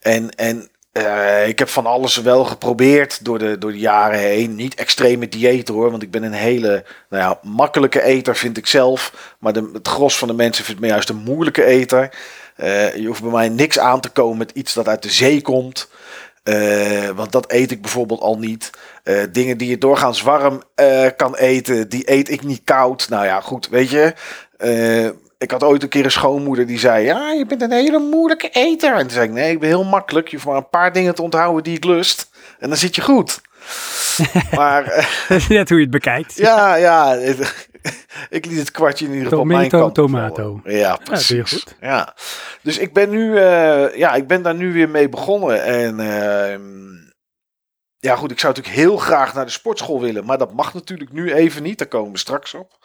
En, 0.00 0.30
en 0.30 0.70
eh, 0.92 1.48
ik 1.48 1.58
heb 1.58 1.68
van 1.68 1.86
alles 1.86 2.16
wel 2.16 2.44
geprobeerd 2.44 3.24
door 3.24 3.38
de, 3.38 3.58
door 3.58 3.72
de 3.72 3.78
jaren 3.78 4.18
heen. 4.18 4.54
Niet 4.54 4.74
extreme 4.74 5.28
diëten 5.28 5.74
hoor, 5.74 5.90
want 5.90 6.02
ik 6.02 6.10
ben 6.10 6.22
een 6.22 6.32
hele 6.32 6.84
nou 7.08 7.22
ja, 7.22 7.38
makkelijke 7.42 8.02
eter 8.02 8.36
vind 8.36 8.56
ik 8.56 8.66
zelf. 8.66 9.34
Maar 9.38 9.52
de, 9.52 9.70
het 9.72 9.88
gros 9.88 10.18
van 10.18 10.28
de 10.28 10.34
mensen 10.34 10.64
vindt 10.64 10.80
me 10.80 10.86
juist 10.86 11.08
een 11.08 11.22
moeilijke 11.24 11.64
eter. 11.64 12.14
Eh, 12.56 12.96
je 12.96 13.06
hoeft 13.06 13.22
bij 13.22 13.30
mij 13.30 13.48
niks 13.48 13.78
aan 13.78 14.00
te 14.00 14.08
komen 14.08 14.38
met 14.38 14.50
iets 14.50 14.74
dat 14.74 14.88
uit 14.88 15.02
de 15.02 15.10
zee 15.10 15.42
komt. 15.42 15.90
Eh, 16.42 17.08
want 17.08 17.32
dat 17.32 17.52
eet 17.52 17.70
ik 17.70 17.82
bijvoorbeeld 17.82 18.20
al 18.20 18.38
niet. 18.38 18.70
Dingen 19.32 19.58
die 19.58 19.68
je 19.68 19.78
doorgaans 19.78 20.22
warm 20.22 20.62
kan 21.16 21.36
eten, 21.36 21.88
die 21.88 22.10
eet 22.10 22.30
ik 22.30 22.42
niet 22.42 22.60
koud. 22.64 23.08
Nou 23.08 23.24
ja, 23.24 23.40
goed, 23.40 23.68
weet 23.68 23.90
je. 23.90 24.14
Ik 25.40 25.50
had 25.50 25.62
ooit 25.64 25.82
een 25.82 25.88
keer 25.88 26.04
een 26.04 26.10
schoonmoeder 26.10 26.66
die 26.66 26.78
zei: 26.78 27.04
Ja, 27.04 27.30
je 27.32 27.46
bent 27.46 27.62
een 27.62 27.72
hele 27.72 27.98
moeilijke 27.98 28.48
eter. 28.48 28.92
En 28.92 29.00
toen 29.00 29.10
zei 29.10 29.26
ik: 29.26 29.32
Nee, 29.32 29.50
ik 29.52 29.58
ben 29.60 29.68
heel 29.68 29.84
makkelijk. 29.84 30.28
Je 30.28 30.36
hoeft 30.36 30.48
maar 30.48 30.56
een 30.56 30.68
paar 30.68 30.92
dingen 30.92 31.14
te 31.14 31.22
onthouden 31.22 31.62
die 31.62 31.76
ik 31.76 31.84
lust. 31.84 32.30
En 32.58 32.68
dan 32.68 32.78
zit 32.78 32.94
je 32.94 33.02
goed. 33.02 33.40
maar 34.54 34.84
eh, 34.84 35.48
Net 35.48 35.68
hoe 35.68 35.78
je 35.78 35.82
het 35.84 35.90
bekijkt. 35.90 36.36
ja, 36.36 36.74
ja. 36.74 37.14
ik 38.30 38.46
liet 38.46 38.58
het 38.58 38.70
kwartje 38.70 39.04
in 39.04 39.10
ieder 39.10 39.26
geval 39.26 39.40
op 39.40 39.46
mijn 39.46 39.68
Tomato, 39.68 39.84
kant 39.84 39.94
tomato. 39.94 40.60
vallen. 40.62 40.78
Ja, 40.78 40.96
precies. 41.04 41.28
je 41.50 41.56
goed. 41.56 41.76
Ja. 41.80 42.14
Dus 42.62 42.78
ik 42.78 42.92
ben 42.92 43.10
nu, 43.10 43.36
eh, 43.36 43.96
ja, 43.96 44.14
ik 44.14 44.26
ben 44.26 44.42
daar 44.42 44.54
nu 44.54 44.72
weer 44.72 44.88
mee 44.88 45.08
begonnen. 45.08 45.64
En 45.64 46.00
ehm, 46.00 46.60
ja, 48.00 48.16
goed, 48.16 48.30
ik 48.30 48.40
zou 48.40 48.54
natuurlijk 48.54 48.82
heel 48.82 48.96
graag 48.96 49.34
naar 49.34 49.44
de 49.44 49.50
sportschool 49.50 50.00
willen. 50.00 50.24
Maar 50.24 50.38
dat 50.38 50.52
mag 50.52 50.74
natuurlijk 50.74 51.12
nu 51.12 51.32
even 51.32 51.62
niet. 51.62 51.78
Daar 51.78 51.86
komen 51.86 52.12
we 52.12 52.18
straks 52.18 52.54
op. 52.54 52.78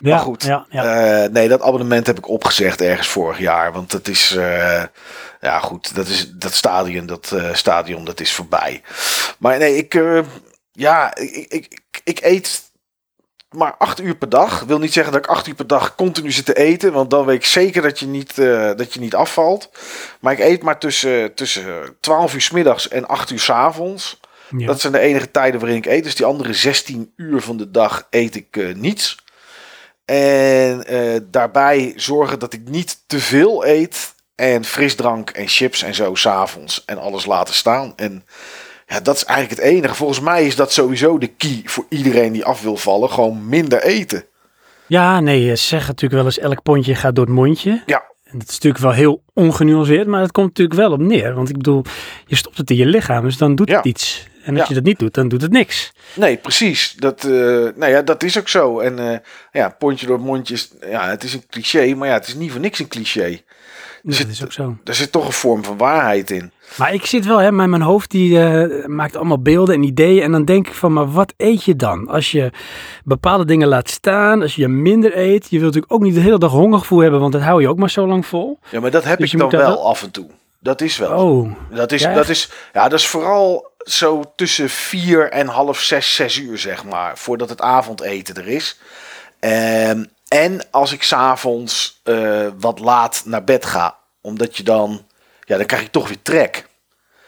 Ja, 0.00 0.14
maar 0.14 0.24
goed, 0.24 0.42
ja, 0.42 0.66
ja. 0.70 1.22
eh, 1.24 1.30
nee, 1.30 1.48
dat 1.48 1.62
abonnement 1.62 2.06
heb 2.06 2.18
ik 2.18 2.28
opgezegd 2.28 2.80
ergens 2.80 3.08
vorig 3.08 3.38
jaar. 3.38 3.72
Want 3.72 3.92
het 3.92 4.08
is, 4.08 4.36
eh, 4.36 4.82
ja 5.40 5.58
goed, 5.58 5.94
dat, 5.94 6.06
is, 6.06 6.30
dat 6.30 6.54
stadion, 6.54 7.06
dat 7.06 7.32
eh, 7.32 7.54
stadion, 7.54 8.04
dat 8.04 8.20
is 8.20 8.32
voorbij. 8.32 8.82
Maar 9.38 9.58
nee, 9.58 9.76
ik, 9.76 10.02
ja, 10.72 11.14
ik, 11.14 11.46
ik, 11.48 11.80
ik, 12.04 12.20
eet 12.22 12.62
maar 13.50 13.74
acht 13.78 14.00
uur 14.00 14.16
per 14.16 14.28
dag. 14.28 14.60
Wil 14.60 14.78
niet 14.78 14.92
zeggen 14.92 15.12
dat 15.12 15.24
ik 15.24 15.30
acht 15.30 15.46
uur 15.46 15.54
per 15.54 15.66
dag 15.66 15.94
continu 15.94 16.30
zit 16.30 16.44
te 16.44 16.56
eten. 16.56 16.92
Want 16.92 17.10
dan 17.10 17.24
weet 17.26 17.36
ik 17.36 17.44
zeker 17.44 17.82
dat 17.82 17.98
je 17.98 18.06
niet, 18.06 18.36
dat 18.76 18.94
je 18.94 19.00
niet 19.00 19.14
afvalt. 19.14 19.70
Maar 20.20 20.32
ik 20.32 20.38
eet 20.38 20.62
maar 20.62 20.78
tussen, 20.78 21.34
tussen 21.34 21.96
12 22.00 22.34
uur 22.34 22.40
s 22.40 22.50
middags 22.50 22.88
en 22.88 23.08
8 23.08 23.30
uur 23.30 23.40
s 23.40 23.50
avonds. 23.50 24.20
Ja. 24.56 24.66
Dat 24.66 24.80
zijn 24.80 24.92
de 24.92 24.98
enige 24.98 25.30
tijden 25.30 25.60
waarin 25.60 25.78
ik 25.78 25.86
eet. 25.86 26.04
Dus 26.04 26.14
die 26.14 26.26
andere 26.26 26.52
16 26.52 27.12
uur 27.16 27.40
van 27.40 27.56
de 27.56 27.70
dag 27.70 28.06
eet 28.10 28.34
ik 28.34 28.56
eh, 28.56 28.74
niets. 28.74 29.16
En 30.04 30.86
eh, 30.86 31.20
daarbij 31.30 31.92
zorgen 31.96 32.38
dat 32.38 32.52
ik 32.52 32.68
niet 32.68 33.02
te 33.06 33.18
veel 33.18 33.66
eet. 33.66 34.14
En 34.34 34.64
frisdrank 34.64 35.30
en 35.30 35.48
chips 35.48 35.82
en 35.82 35.94
zo 35.94 36.14
s'avonds. 36.14 36.84
En 36.84 36.98
alles 36.98 37.26
laten 37.26 37.54
staan. 37.54 37.92
En 37.96 38.24
ja, 38.86 39.00
dat 39.00 39.16
is 39.16 39.24
eigenlijk 39.24 39.60
het 39.60 39.70
enige. 39.70 39.94
Volgens 39.94 40.20
mij 40.20 40.46
is 40.46 40.56
dat 40.56 40.72
sowieso 40.72 41.18
de 41.18 41.26
key 41.26 41.62
voor 41.64 41.86
iedereen 41.88 42.32
die 42.32 42.44
af 42.44 42.62
wil 42.62 42.76
vallen. 42.76 43.10
Gewoon 43.10 43.48
minder 43.48 43.82
eten. 43.82 44.24
Ja, 44.86 45.20
nee, 45.20 45.56
ze 45.56 45.66
zeggen 45.66 45.88
natuurlijk 45.88 46.22
wel 46.22 46.24
eens 46.24 46.38
elk 46.38 46.62
pondje 46.62 46.94
gaat 46.94 47.14
door 47.14 47.24
het 47.24 47.34
mondje. 47.34 47.82
Ja. 47.86 48.02
En 48.24 48.38
dat 48.38 48.48
is 48.48 48.54
natuurlijk 48.54 48.82
wel 48.82 48.92
heel 48.92 49.22
ongenuanceerd, 49.34 50.06
maar 50.06 50.20
het 50.20 50.32
komt 50.32 50.46
natuurlijk 50.46 50.78
wel 50.78 50.92
op 50.92 51.00
neer. 51.00 51.34
Want 51.34 51.48
ik 51.48 51.56
bedoel, 51.56 51.82
je 52.26 52.36
stopt 52.36 52.56
het 52.56 52.70
in 52.70 52.76
je 52.76 52.86
lichaam, 52.86 53.24
dus 53.24 53.36
dan 53.36 53.54
doet 53.54 53.70
het 53.70 53.84
iets. 53.84 54.28
En 54.44 54.50
als 54.52 54.58
Ja. 54.62 54.64
je 54.68 54.74
dat 54.74 54.84
niet 54.84 54.98
doet, 54.98 55.14
dan 55.14 55.28
doet 55.28 55.42
het 55.42 55.52
niks. 55.52 55.92
Nee, 56.14 56.36
precies. 56.36 56.94
Dat, 56.98 57.24
eh, 57.24 57.30
nou 57.30 57.86
ja, 57.86 58.02
dat 58.02 58.22
is 58.22 58.38
ook 58.38 58.48
zo. 58.48 58.78
En 58.78 58.98
eh, 59.12 59.18
ja, 59.52 59.68
pondje 59.78 60.06
door 60.06 60.20
mondje 60.20 60.54
is, 60.54 60.70
ja, 60.90 61.08
het 61.08 61.24
is 61.24 61.34
een 61.34 61.44
cliché. 61.50 61.94
Maar 61.94 62.08
ja, 62.08 62.14
het 62.14 62.26
is 62.26 62.34
niet 62.34 62.50
voor 62.50 62.60
niks 62.60 62.78
een 62.78 62.88
cliché. 62.88 63.40
Dus 64.02 64.16
zit- 64.16 64.26
dat 64.26 64.34
is 64.34 64.44
ook 64.44 64.52
zo. 64.52 64.76
Er 64.84 64.94
zit 64.94 65.12
toch 65.12 65.26
een 65.26 65.32
vorm 65.32 65.64
van 65.64 65.76
waarheid 65.76 66.30
in. 66.30 66.52
Maar 66.76 66.94
ik 66.94 67.06
zit 67.06 67.26
wel, 67.26 67.38
hè, 67.38 67.52
mijn, 67.52 67.70
mijn 67.70 67.82
hoofd 67.82 68.10
die 68.10 68.40
eh, 68.40 68.86
maakt 68.86 69.16
allemaal 69.16 69.42
beelden 69.42 69.74
en 69.74 69.82
ideeën. 69.82 70.22
En 70.22 70.32
dan 70.32 70.44
denk 70.44 70.66
ik 70.66 70.74
van, 70.74 70.92
maar 70.92 71.10
wat 71.12 71.34
eet 71.36 71.64
je 71.64 71.76
dan? 71.76 72.08
Als 72.08 72.30
je 72.30 72.50
bepaalde 73.04 73.44
dingen 73.44 73.68
laat 73.68 73.90
staan, 73.90 74.42
als 74.42 74.54
je 74.54 74.68
minder 74.68 75.18
eet. 75.18 75.42
Je 75.50 75.58
wilt 75.58 75.62
natuurlijk 75.74 75.92
ook 75.92 76.02
niet 76.02 76.14
de 76.14 76.20
hele 76.20 76.38
dag 76.38 76.50
hongergevoel 76.50 76.98
hebben, 76.98 77.20
want 77.20 77.32
dat 77.32 77.42
hou 77.42 77.60
je 77.60 77.68
ook 77.68 77.78
maar 77.78 77.90
zo 77.90 78.06
lang 78.06 78.26
vol. 78.26 78.58
Ja, 78.70 78.80
maar 78.80 78.90
dat 78.90 79.04
heb 79.04 79.18
Dus 79.18 79.26
ik 79.26 79.32
je 79.40 79.48
dan 79.48 79.60
wel- 79.60 79.86
af 79.88 80.02
en 80.02 80.10
toe. 80.10 80.26
Dat 80.60 80.80
is 80.80 80.96
wel. 80.96 81.10
Oh, 81.26 81.52
Dat 81.70 81.92
is, 81.92 82.00
Ja, 82.02 82.12
dat 82.14 82.28
is, 82.28 82.50
ja, 82.72 82.88
dat 82.88 82.98
is 82.98 83.06
vooral 83.06 83.72
zo 83.78 84.32
tussen 84.36 84.70
vier 84.70 85.30
en 85.30 85.46
half 85.46 85.80
zes, 85.80 86.14
zes 86.14 86.36
uur, 86.36 86.58
zeg 86.58 86.84
maar. 86.84 87.18
Voordat 87.18 87.48
het 87.48 87.60
avondeten 87.60 88.34
er 88.36 88.48
is. 88.48 88.78
Ehm, 89.40 90.04
en 90.28 90.66
als 90.70 90.92
ik 90.92 91.02
s'avonds 91.02 92.00
eh 92.04 92.46
wat 92.58 92.78
laat 92.78 93.22
naar 93.24 93.44
bed 93.44 93.66
ga. 93.66 93.96
Omdat 94.20 94.56
je 94.56 94.62
dan, 94.62 95.06
ja, 95.44 95.56
dan 95.56 95.66
krijg 95.66 95.82
ik 95.82 95.90
toch 95.92 96.08
weer 96.08 96.22
trek. 96.22 96.66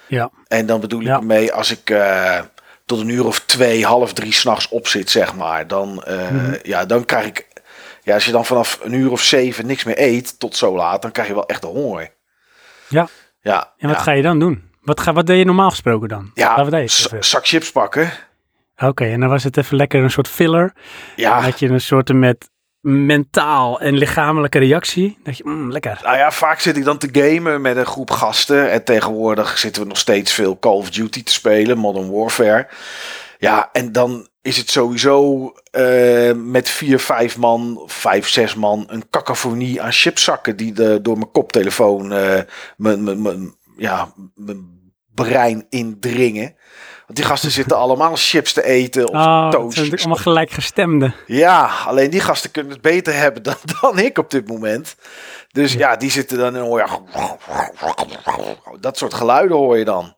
ja. 0.06 0.30
En 0.48 0.66
dan 0.66 0.80
bedoel 0.80 1.00
ik 1.00 1.06
Ja. 1.06 1.16
ermee 1.16 1.52
als 1.52 1.70
ik 1.70 1.90
eh, 1.90 2.40
tot 2.86 3.00
een 3.00 3.08
uur 3.08 3.26
of 3.26 3.40
twee, 3.40 3.84
half 3.86 4.12
drie 4.12 4.32
s'nachts 4.32 4.68
op 4.68 4.86
zit, 4.88 5.10
zeg 5.10 5.34
maar. 5.34 5.66
Dan, 5.66 6.02
eh, 6.04 6.30
Mhm. 6.30 6.54
ja, 6.62 6.84
dan 6.86 7.04
krijg 7.04 7.26
ik, 7.26 7.46
ja, 8.02 8.14
als 8.14 8.24
je 8.24 8.32
dan 8.32 8.44
vanaf 8.46 8.78
een 8.82 8.92
uur 8.92 9.10
of 9.10 9.22
zeven 9.22 9.66
niks 9.66 9.84
meer 9.84 9.98
eet, 10.00 10.38
tot 10.38 10.56
zo 10.56 10.74
laat, 10.76 11.02
dan 11.02 11.12
krijg 11.12 11.28
je 11.28 11.34
wel 11.34 11.46
echt 11.46 11.60
de 11.60 11.66
honger. 11.66 12.10
Ja. 12.88 13.08
Ja, 13.42 13.72
En 13.78 13.88
wat 13.88 13.96
ja. 13.96 14.02
ga 14.02 14.12
je 14.12 14.22
dan 14.22 14.38
doen? 14.38 14.70
Wat, 14.82 15.00
ga, 15.00 15.12
wat 15.12 15.26
deed 15.26 15.38
je 15.38 15.44
normaal 15.44 15.70
gesproken 15.70 16.08
dan? 16.08 16.30
We 16.34 16.40
Ja, 16.40 16.64
zak 17.20 17.46
chips 17.46 17.72
pakken. 17.72 18.10
Oké, 18.76 19.04
en 19.04 19.20
dan 19.20 19.28
was 19.28 19.44
het 19.44 19.56
even 19.56 19.76
lekker 19.76 20.02
een 20.02 20.10
soort 20.10 20.28
filler. 20.28 20.72
Dan 20.74 20.82
Ja, 21.16 21.40
had 21.40 21.58
je 21.58 21.68
een 21.68 21.80
soort 21.80 22.12
met 22.12 22.50
mentaal 22.80 23.80
en 23.80 23.94
lichamelijke 23.94 24.58
reactie. 24.58 25.18
Dat 25.24 25.36
je, 25.36 25.44
mm, 25.46 25.70
lekker. 25.72 25.98
nou 26.02 26.16
ja, 26.16 26.30
vaak 26.30 26.60
zit 26.60 26.76
ik 26.76 26.84
dan 26.84 26.98
te 26.98 27.08
gamen 27.12 27.60
met 27.60 27.76
een 27.76 27.86
groep 27.86 28.10
gasten. 28.10 28.70
En 28.70 28.84
tegenwoordig 28.84 29.58
zitten 29.58 29.82
we 29.82 29.88
nog 29.88 29.98
steeds 29.98 30.32
veel 30.32 30.58
Call 30.58 30.72
of 30.76 30.90
Duty 30.90 31.22
te 31.22 31.32
spelen, 31.32 31.78
Modern 31.78 32.10
Warfare. 32.10 32.68
Ja, 33.38 33.68
en 33.72 33.92
dan 33.92 34.28
is 34.42 34.56
het 34.56 34.70
sowieso 34.70 35.46
eh, 35.70 36.32
met 36.32 36.68
vier, 36.68 36.98
vijf 36.98 37.38
man, 37.38 37.82
vijf, 37.86 38.28
zes 38.28 38.54
man, 38.54 38.84
een 38.86 39.08
cacophonie 39.10 39.82
aan 39.82 39.92
chipszakken 39.92 40.56
die 40.56 40.72
de, 40.72 40.98
door 41.02 41.18
mijn 41.18 41.30
koptelefoon 41.30 42.12
eh, 42.12 42.40
mijn, 42.76 43.04
mijn, 43.04 43.22
mijn, 43.22 43.54
ja, 43.76 44.12
mijn 44.34 44.80
brein 45.14 45.66
indringen. 45.68 46.56
Want 47.06 47.18
die 47.18 47.24
gasten 47.24 47.50
zitten 47.50 47.76
allemaal 47.84 48.16
chips 48.16 48.52
te 48.52 48.64
eten 48.64 49.08
of 49.08 49.14
Oh, 49.14 49.50
het 49.52 49.74
zijn 49.74 49.98
allemaal 49.98 50.16
gelijkgestemden. 50.16 51.14
Ja, 51.26 51.70
alleen 51.86 52.10
die 52.10 52.20
gasten 52.20 52.50
kunnen 52.50 52.72
het 52.72 52.82
beter 52.82 53.14
hebben 53.14 53.42
dan, 53.42 53.56
dan 53.80 53.98
ik 53.98 54.18
op 54.18 54.30
dit 54.30 54.48
moment. 54.48 54.96
Dus 55.52 55.72
ja, 55.72 55.96
die 55.96 56.10
zitten 56.10 56.38
dan 56.38 56.56
en 56.56 56.62
hoor 56.62 56.78
je... 56.78 56.86
Dat 58.80 58.98
soort 58.98 59.14
geluiden 59.14 59.56
hoor 59.56 59.78
je 59.78 59.84
dan. 59.84 60.14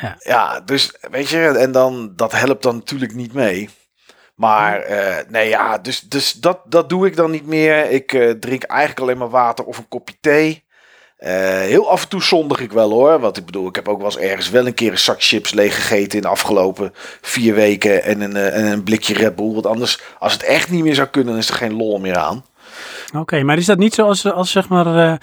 Ja. 0.00 0.16
Ja, 0.18 0.60
dus 0.60 0.96
weet 1.10 1.28
je, 1.28 1.46
en 1.46 1.72
dan, 1.72 2.12
dat 2.16 2.32
helpt 2.32 2.62
dan 2.62 2.74
natuurlijk 2.76 3.14
niet 3.14 3.32
mee. 3.32 3.68
Maar 4.40 4.80
eh, 4.80 5.24
nee, 5.28 5.48
ja, 5.48 5.78
dus, 5.78 6.00
dus 6.00 6.32
dat, 6.32 6.60
dat 6.64 6.88
doe 6.88 7.06
ik 7.06 7.16
dan 7.16 7.30
niet 7.30 7.46
meer. 7.46 7.90
Ik 7.90 8.12
eh, 8.12 8.30
drink 8.30 8.62
eigenlijk 8.62 9.00
alleen 9.00 9.18
maar 9.18 9.30
water 9.30 9.64
of 9.64 9.78
een 9.78 9.88
kopje 9.88 10.14
thee. 10.20 10.64
Eh, 11.16 11.32
heel 11.60 11.90
af 11.90 12.02
en 12.02 12.08
toe 12.08 12.22
zondig 12.22 12.60
ik 12.60 12.72
wel 12.72 12.90
hoor. 12.90 13.20
Want 13.20 13.36
ik 13.36 13.46
bedoel, 13.46 13.68
ik 13.68 13.74
heb 13.74 13.88
ook 13.88 13.96
wel 13.96 14.06
eens 14.06 14.18
ergens 14.18 14.50
wel 14.50 14.66
een 14.66 14.74
keer 14.74 14.90
een 14.90 14.98
zak 14.98 15.22
chips 15.22 15.52
leeg 15.52 15.74
gegeten 15.74 16.16
in 16.16 16.22
de 16.22 16.28
afgelopen 16.28 16.92
vier 17.20 17.54
weken. 17.54 18.02
En 18.02 18.20
een, 18.20 18.36
en 18.36 18.64
een 18.64 18.82
blikje 18.82 19.14
Red 19.14 19.36
Bull. 19.36 19.52
Want 19.52 19.66
anders, 19.66 20.00
als 20.18 20.32
het 20.32 20.42
echt 20.42 20.70
niet 20.70 20.82
meer 20.82 20.94
zou 20.94 21.08
kunnen, 21.08 21.32
dan 21.32 21.42
is 21.42 21.48
er 21.48 21.54
geen 21.54 21.76
lol 21.76 21.98
meer 21.98 22.16
aan. 22.16 22.44
Oké, 23.12 23.42
maar 23.42 23.56
is 23.56 23.66
dat 23.66 23.78
niet 23.78 23.94
zoals 23.94 24.32
als 24.32 24.50
zeg 24.50 24.68
maar 24.68 24.86
eh, 24.86 25.14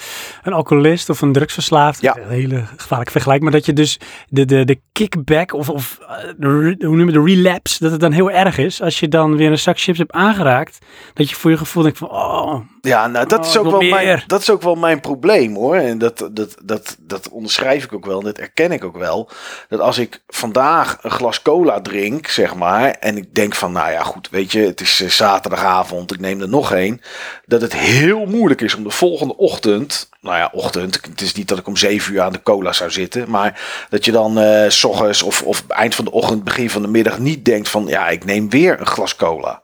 een 0.43 0.53
alcoholist 0.53 1.09
of 1.09 1.21
een 1.21 1.31
drugsverslaafd? 1.31 2.01
Ja. 2.01 2.17
Een 2.17 2.29
hele 2.29 2.63
gevaarlijke 2.77 3.11
vergelijking, 3.11 3.51
maar 3.51 3.59
dat 3.59 3.65
je 3.65 3.73
dus 3.73 3.99
de, 4.27 4.45
de, 4.45 4.65
de 4.65 4.79
kickback 4.91 5.53
of, 5.53 5.69
of 5.69 5.99
eh, 6.01 6.17
de, 6.37 6.75
hoe 6.79 6.95
noem 6.95 7.05
je 7.05 7.11
de 7.11 7.23
relapse, 7.23 7.83
dat 7.83 7.91
het 7.91 7.99
dan 7.99 8.11
heel 8.11 8.31
erg 8.31 8.57
is 8.57 8.81
als 8.81 8.99
je 8.99 9.07
dan 9.07 9.37
weer 9.37 9.51
een 9.51 9.59
zak 9.59 9.79
chips 9.79 9.97
hebt 9.97 10.11
aangeraakt. 10.11 10.77
Dat 11.13 11.29
je 11.29 11.35
voor 11.35 11.51
je 11.51 11.57
gevoel 11.57 11.83
denkt 11.83 11.97
van, 11.97 12.09
oh, 12.09 12.59
Ja, 12.87 13.07
nou, 13.07 13.27
dat, 13.27 13.39
Oh, 13.39 13.45
is 13.45 13.57
ook 13.57 13.71
wel 13.71 13.81
mijn, 13.81 14.23
dat 14.27 14.41
is 14.41 14.49
ook 14.49 14.61
wel 14.61 14.75
mijn 14.75 14.99
probleem 14.99 15.55
hoor. 15.55 15.75
En 15.75 15.97
dat, 15.97 16.29
dat, 16.31 16.55
dat, 16.63 16.95
dat 16.99 17.29
onderschrijf 17.29 17.83
ik 17.83 17.93
ook 17.93 18.05
wel. 18.05 18.19
En 18.19 18.25
dat 18.25 18.37
erken 18.37 18.71
ik 18.71 18.83
ook 18.83 18.97
wel. 18.97 19.29
Dat 19.69 19.79
als 19.79 19.97
ik 19.97 20.21
vandaag 20.27 20.97
een 21.01 21.11
glas 21.11 21.41
cola 21.41 21.81
drink, 21.81 22.27
zeg 22.27 22.55
maar. 22.55 22.89
En 22.89 23.17
ik 23.17 23.35
denk 23.35 23.55
van, 23.55 23.71
nou 23.71 23.91
ja, 23.91 24.03
goed, 24.03 24.29
weet 24.29 24.51
je, 24.51 24.59
het 24.59 24.81
is 24.81 25.01
eh, 25.01 25.09
zaterdagavond, 25.09 26.13
ik 26.13 26.19
neem 26.19 26.41
er 26.41 26.49
nog 26.49 26.73
één. 26.73 27.01
Dat 27.45 27.61
het 27.61 27.73
heel 27.73 28.25
moeilijk 28.25 28.61
is 28.61 28.75
om 28.75 28.83
de 28.83 28.89
volgende 28.89 29.37
ochtend. 29.37 30.09
Nou 30.21 30.37
ja, 30.37 30.49
ochtend. 30.53 30.99
Het 31.01 31.21
is 31.21 31.33
niet 31.33 31.47
dat 31.47 31.57
ik 31.57 31.67
om 31.67 31.77
zeven 31.77 32.13
uur 32.13 32.21
aan 32.21 32.31
de 32.31 32.43
cola 32.43 32.73
zou 32.73 32.91
zitten. 32.91 33.29
Maar 33.29 33.61
dat 33.89 34.05
je 34.05 34.11
dan 34.11 34.39
eh, 34.39 34.69
s 34.69 34.83
ochtends 34.83 35.23
of, 35.23 35.41
of 35.41 35.63
eind 35.67 35.95
van 35.95 36.05
de 36.05 36.11
ochtend, 36.11 36.43
begin 36.43 36.69
van 36.69 36.81
de 36.81 36.87
middag 36.87 37.19
niet 37.19 37.45
denkt 37.45 37.69
van, 37.69 37.87
ja, 37.87 38.07
ik 38.07 38.25
neem 38.25 38.49
weer 38.49 38.79
een 38.79 38.85
glas 38.85 39.15
cola. 39.15 39.61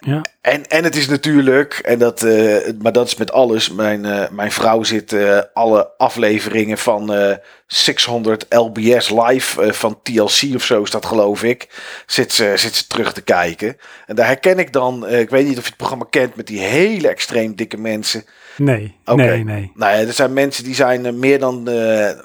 Ja. 0.00 0.20
En, 0.40 0.66
en 0.66 0.84
het 0.84 0.96
is 0.96 1.08
natuurlijk, 1.08 1.74
en 1.74 1.98
dat, 1.98 2.22
eh, 2.22 2.72
maar 2.82 2.92
dat 2.92 3.06
is 3.06 3.16
met 3.16 3.32
alles. 3.32 3.70
Mijn, 3.70 4.04
eh, 4.04 4.28
mijn 4.30 4.52
vrouw 4.52 4.82
zit 4.82 5.12
eh, 5.12 5.38
alle 5.52 5.90
afleveringen 5.96 6.78
van 6.78 7.12
eh 7.14 7.36
600 7.66 8.46
LBS 8.48 9.10
live 9.10 9.72
van 9.72 9.98
TLC 10.02 10.54
of 10.54 10.64
zo 10.64 10.82
is 10.82 10.90
dat 10.90 11.06
geloof 11.06 11.42
ik. 11.42 11.68
Zit 12.06 12.32
ze, 12.32 12.52
zit 12.56 12.74
ze 12.74 12.86
terug 12.86 13.12
te 13.12 13.22
kijken. 13.22 13.76
En 14.06 14.16
daar 14.16 14.26
herken 14.26 14.58
ik 14.58 14.72
dan, 14.72 15.08
ik 15.08 15.30
weet 15.30 15.46
niet 15.46 15.58
of 15.58 15.62
je 15.62 15.68
het 15.68 15.76
programma 15.76 16.06
kent, 16.10 16.36
met 16.36 16.46
die 16.46 16.60
hele 16.60 17.08
extreem 17.08 17.54
dikke 17.54 17.76
mensen. 17.76 18.24
Nee, 18.56 18.96
Oké. 19.04 19.22
nee, 19.22 19.44
nee. 19.44 19.72
Nou 19.74 19.92
ja, 19.92 20.06
er 20.06 20.12
zijn 20.12 20.32
mensen 20.32 20.64
die 20.64 20.74
zijn 20.74 21.18
meer, 21.18 21.38
dan, 21.38 21.62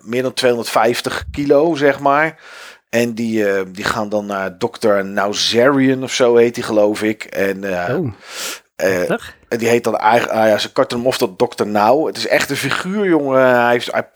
meer 0.01 0.21
dan 0.21 0.33
250 0.33 1.25
kilo, 1.31 1.75
zeg 1.75 1.99
maar. 1.99 2.39
En 2.91 3.13
die, 3.13 3.49
eh, 3.49 3.61
die 3.67 3.83
gaan 3.83 4.09
dan 4.09 4.25
naar 4.25 4.57
Dr. 4.57 4.93
Nauzarian 5.03 6.03
of 6.03 6.11
zo 6.13 6.35
heet 6.35 6.55
die 6.55 6.63
geloof 6.63 7.01
ik. 7.03 7.23
En 7.23 7.63
eh, 7.63 7.95
Oh, 7.95 8.11
eh, 8.75 9.09
en 9.47 9.57
die 9.57 9.67
heet 9.67 9.83
dan 9.83 9.97
eigenlijk, 9.97 10.39
ah 10.39 10.47
ja, 10.47 10.57
ze 10.57 10.71
karten 10.71 10.97
hem 10.97 11.07
of 11.07 11.17
tot 11.17 11.37
Dr. 11.39 11.65
Now. 11.67 12.07
Het 12.07 12.17
is 12.17 12.27
echt 12.27 12.49
een 12.49 12.55
figuur, 12.55 13.05
jongen. 13.05 13.41
Hij 13.41 13.71
heeft, 13.71 13.91
hij- 13.91 14.09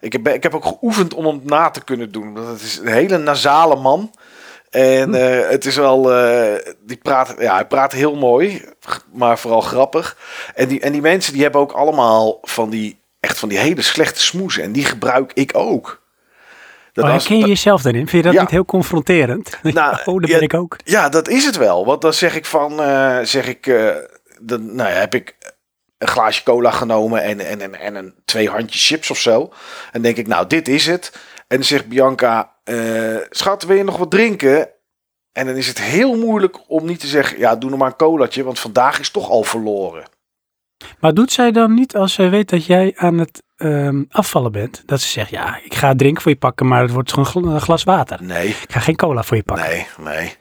ik, 0.00 0.12
heb, 0.12 0.28
ik 0.28 0.42
heb 0.42 0.54
ook 0.54 0.64
geoefend 0.64 1.14
om 1.14 1.26
hem 1.26 1.40
na 1.44 1.70
te 1.70 1.84
kunnen 1.84 2.12
doen. 2.12 2.34
Want 2.34 2.48
het 2.48 2.60
is 2.60 2.78
een 2.78 2.86
hele 2.86 3.18
nasale 3.18 3.76
man. 3.76 4.14
En 4.70 5.12
het 5.50 5.64
is 5.66 5.76
wel, 5.76 6.02
die 6.80 6.96
praat, 7.02 7.34
ja, 7.38 7.54
hij 7.54 7.66
praat 7.66 7.92
heel 7.92 8.14
mooi, 8.16 8.64
maar 9.12 9.38
vooral 9.38 9.60
grappig. 9.60 10.16
En 10.54 10.68
die, 10.68 10.80
en 10.80 10.92
die 10.92 11.00
mensen 11.00 11.32
die 11.32 11.42
hebben 11.42 11.60
ook 11.60 11.72
allemaal 11.72 12.38
van 12.42 12.70
die, 12.70 13.00
echt 13.20 13.38
van 13.38 13.48
die 13.48 13.58
hele 13.58 13.82
slechte 13.82 14.20
smoesen. 14.22 14.62
En 14.62 14.72
die 14.72 14.84
gebruik 14.84 15.30
ik 15.34 15.50
ook. 15.54 16.02
Dat 16.96 17.04
Oh, 17.04 17.10
herken 17.10 17.38
je 17.38 17.46
jezelf 17.46 17.82
daarin? 17.82 18.08
Vind 18.08 18.22
je 18.22 18.22
dat 18.22 18.32
Ja. 18.32 18.40
niet 18.40 18.50
heel 18.50 18.64
confronterend? 18.64 19.58
Nou, 19.62 19.96
oh, 20.04 20.20
dat 20.20 20.30
ja, 20.30 20.34
ben 20.34 20.44
ik 20.44 20.54
ook. 20.54 20.76
Ja, 20.84 21.08
dat 21.08 21.28
is 21.28 21.44
het 21.44 21.56
wel. 21.56 21.84
Want 21.84 22.00
dan 22.02 22.12
zeg 22.12 22.34
ik 22.34 22.44
van, 22.44 22.80
eh, 22.82 23.18
zeg 23.22 23.46
ik, 23.46 23.66
eh, 23.66 23.90
dan 24.40 24.74
nou 24.74 24.88
ja, 24.88 24.94
heb 24.96 25.14
ik 25.14 25.36
een 25.98 26.08
glaasje 26.08 26.42
cola 26.42 26.70
genomen 26.70 27.22
en, 27.22 27.40
en, 27.40 27.60
en, 27.60 27.80
en 27.80 27.94
een, 27.94 28.14
twee 28.24 28.48
handjes 28.50 28.86
chips 28.86 29.10
of 29.10 29.18
zo. 29.18 29.52
En 29.92 30.02
denk 30.02 30.16
ik, 30.16 30.26
nou, 30.26 30.46
dit 30.46 30.68
is 30.68 30.86
het. 30.86 31.12
En 31.48 31.56
dan 31.56 31.64
zegt 31.66 31.86
Bianca, 31.88 32.52
eh, 32.64 33.16
schat, 33.30 33.62
wil 33.62 33.76
je 33.76 33.84
nog 33.84 33.96
wat 33.96 34.10
drinken? 34.10 34.68
En 35.32 35.46
dan 35.46 35.54
is 35.56 35.66
het 35.68 35.80
heel 35.80 36.16
moeilijk 36.16 36.58
om 36.70 36.86
niet 36.86 37.00
te 37.00 37.06
zeggen, 37.06 37.38
ja, 37.38 37.56
doe 37.56 37.70
nog 37.70 37.78
maar 37.78 37.88
een 37.90 37.96
colaatje, 37.96 38.44
want 38.44 38.58
vandaag 38.58 38.98
is 39.00 39.10
toch 39.10 39.30
al 39.30 39.42
verloren. 39.42 40.04
Maar 41.00 41.14
doet 41.14 41.32
zij 41.32 41.52
dan 41.52 41.74
niet 41.74 41.96
als 41.96 42.12
zij 42.12 42.30
weet 42.30 42.48
dat 42.50 42.64
jij 42.66 42.92
aan 42.96 43.18
het 43.18 43.42
ehm, 43.56 44.02
afvallen 44.10 44.52
bent? 44.52 44.82
Dat 44.86 45.00
ze 45.00 45.08
zegt, 45.08 45.30
ja, 45.30 45.58
ik 45.64 45.74
ga 45.74 45.94
drinken 45.94 46.22
voor 46.22 46.30
je 46.30 46.38
pakken, 46.38 46.66
maar 46.66 46.82
het 46.82 46.90
wordt 46.90 47.12
gewoon 47.12 47.52
een 47.54 47.60
glas 47.60 47.84
water. 47.84 48.18
Nee, 48.22 48.48
Ik 48.48 48.72
ga 48.72 48.80
geen 48.80 48.96
cola 48.96 49.22
voor 49.22 49.36
je 49.36 49.42
pakken. 49.42 49.66
nee, 49.68 49.86
nee. 49.98 50.34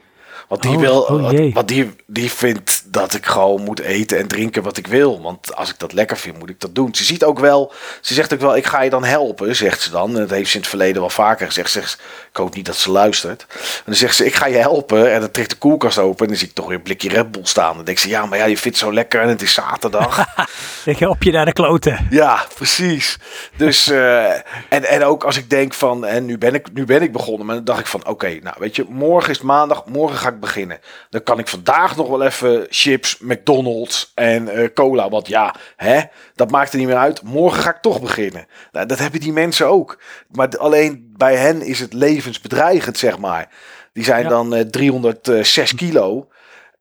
Want 0.48 0.62
die 0.62 0.72
Oh, 0.72 0.80
wil, 0.80 1.02
oh 1.02 1.22
wat, 1.22 1.54
wat 1.54 1.68
die, 1.68 1.92
die 2.08 2.32
vindt 2.32 2.75
dat 2.88 3.14
ik 3.14 3.26
gewoon 3.26 3.64
moet 3.64 3.80
eten 3.80 4.18
en 4.18 4.28
drinken 4.28 4.64
wat 4.64 4.78
ik 4.78 4.88
wil. 4.88 5.22
Want 5.22 5.56
als 5.56 5.70
ik 5.70 5.80
dat 5.80 5.94
lekker 5.94 6.18
vind, 6.18 6.40
moet 6.40 6.50
ik 6.50 6.60
dat 6.60 6.76
doen. 6.76 6.96
Ze 6.96 7.04
ziet 7.04 7.24
ook 7.24 7.40
wel, 7.40 7.74
ze 8.02 8.14
zegt 8.14 8.34
ook 8.34 8.40
wel, 8.40 8.56
ik 8.56 8.66
ga 8.66 8.82
je 8.82 8.90
dan 8.90 9.04
helpen, 9.04 9.56
zegt 9.56 9.82
ze 9.82 9.92
dan. 9.92 10.14
En 10.14 10.20
dat 10.20 10.30
heeft 10.30 10.50
ze 10.50 10.56
in 10.56 10.62
het 10.62 10.70
verleden 10.70 11.02
wel 11.02 11.10
vaker 11.10 11.46
gezegd. 11.46 11.72
Zegt, 11.72 11.90
ze, 11.90 11.98
ik 12.30 12.38
hoop 12.38 12.56
niet 12.56 12.66
dat 12.66 12.76
ze 12.76 12.92
luistert. 12.92 13.46
En 13.52 13.84
dan 13.86 13.96
zegt 13.96 14.16
ze, 14.16 14.26
ik 14.26 14.36
ga 14.36 14.46
je 14.46 14.58
helpen. 14.58 15.14
En 15.14 15.20
dan 15.20 15.32
trekt 15.32 15.50
de 15.50 15.56
koelkast 15.56 15.98
open 15.98 16.22
en 16.22 16.28
dan 16.28 16.38
zie 16.38 16.48
ik 16.48 16.54
toch 16.54 16.68
weer 16.68 16.78
een 16.78 16.84
blikje 16.84 17.10
Red 17.10 17.32
Bull 17.32 17.46
staan. 17.46 17.76
Dan 17.76 17.86
denk 17.86 17.98
ze, 17.98 18.10
ja, 18.10 18.26
maar 18.26 18.38
ja, 18.38 18.46
je 18.46 18.58
vindt 18.58 18.78
zo 18.78 18.94
lekker 18.94 19.22
en 19.22 19.30
het 19.30 19.42
is 19.42 19.54
zaterdag. 19.54 20.26
Ik 20.86 21.00
help 21.00 21.24
je 21.24 21.32
naar 21.32 21.46
de 21.46 21.54
kloten. 21.54 22.08
Ja, 22.10 22.46
precies. 22.56 23.18
Dus, 23.58 23.88
eh, 23.88 24.32
en, 24.70 24.84
en 24.84 25.04
ook 25.04 25.24
als 25.24 25.38
ik 25.38 25.50
denk 25.50 25.74
van, 25.74 26.06
en 26.06 26.26
nu 26.26 26.38
ben 26.38 26.54
ik, 26.54 26.68
nu 26.74 26.86
ben 26.86 27.02
ik 27.02 27.12
begonnen, 27.12 27.46
maar 27.46 27.56
dan 27.56 27.66
dacht 27.66 27.80
ik 27.80 27.86
van, 27.86 28.08
oké, 28.08 28.40
nou 28.42 28.56
weet 28.60 28.76
je, 28.76 28.86
morgen 28.90 29.30
is 29.30 29.42
maandag, 29.42 29.86
morgen 29.86 30.18
ga 30.18 30.30
ik 30.30 30.40
beginnen. 30.40 30.80
Dan 31.10 31.24
kan 31.24 31.40
ik 31.40 31.48
vandaag 31.48 31.96
nog 31.96 32.08
wel 32.08 32.24
even 32.24 32.66
chips, 32.90 33.18
McDonald's 33.20 34.12
en 34.16 34.48
eh, 34.48 34.68
cola, 34.74 35.10
want 35.10 35.28
ja, 35.28 35.56
hè, 35.76 36.02
dat 36.36 36.52
maakt 36.52 36.72
er 36.72 36.78
niet 36.78 36.88
meer 36.88 36.98
uit. 36.98 37.22
Morgen 37.22 37.62
ga 37.62 37.70
ik 37.70 37.82
toch 37.82 38.02
beginnen. 38.02 38.48
Nou, 38.72 38.86
dat 38.86 39.00
hebben 39.00 39.20
die 39.20 39.34
mensen 39.34 39.68
ook. 39.68 40.02
Maar 40.32 40.58
alleen 40.58 41.14
bij 41.18 41.36
hen 41.36 41.62
is 41.62 41.80
het 41.80 41.94
levensbedreigend, 41.94 42.98
zeg 42.98 43.18
maar. 43.18 43.50
Die 43.94 44.04
zijn 44.04 44.24
Ja. 44.24 44.30
dan 44.30 44.56
eh 44.56 44.62
306 44.62 45.76
kilo. 45.76 46.28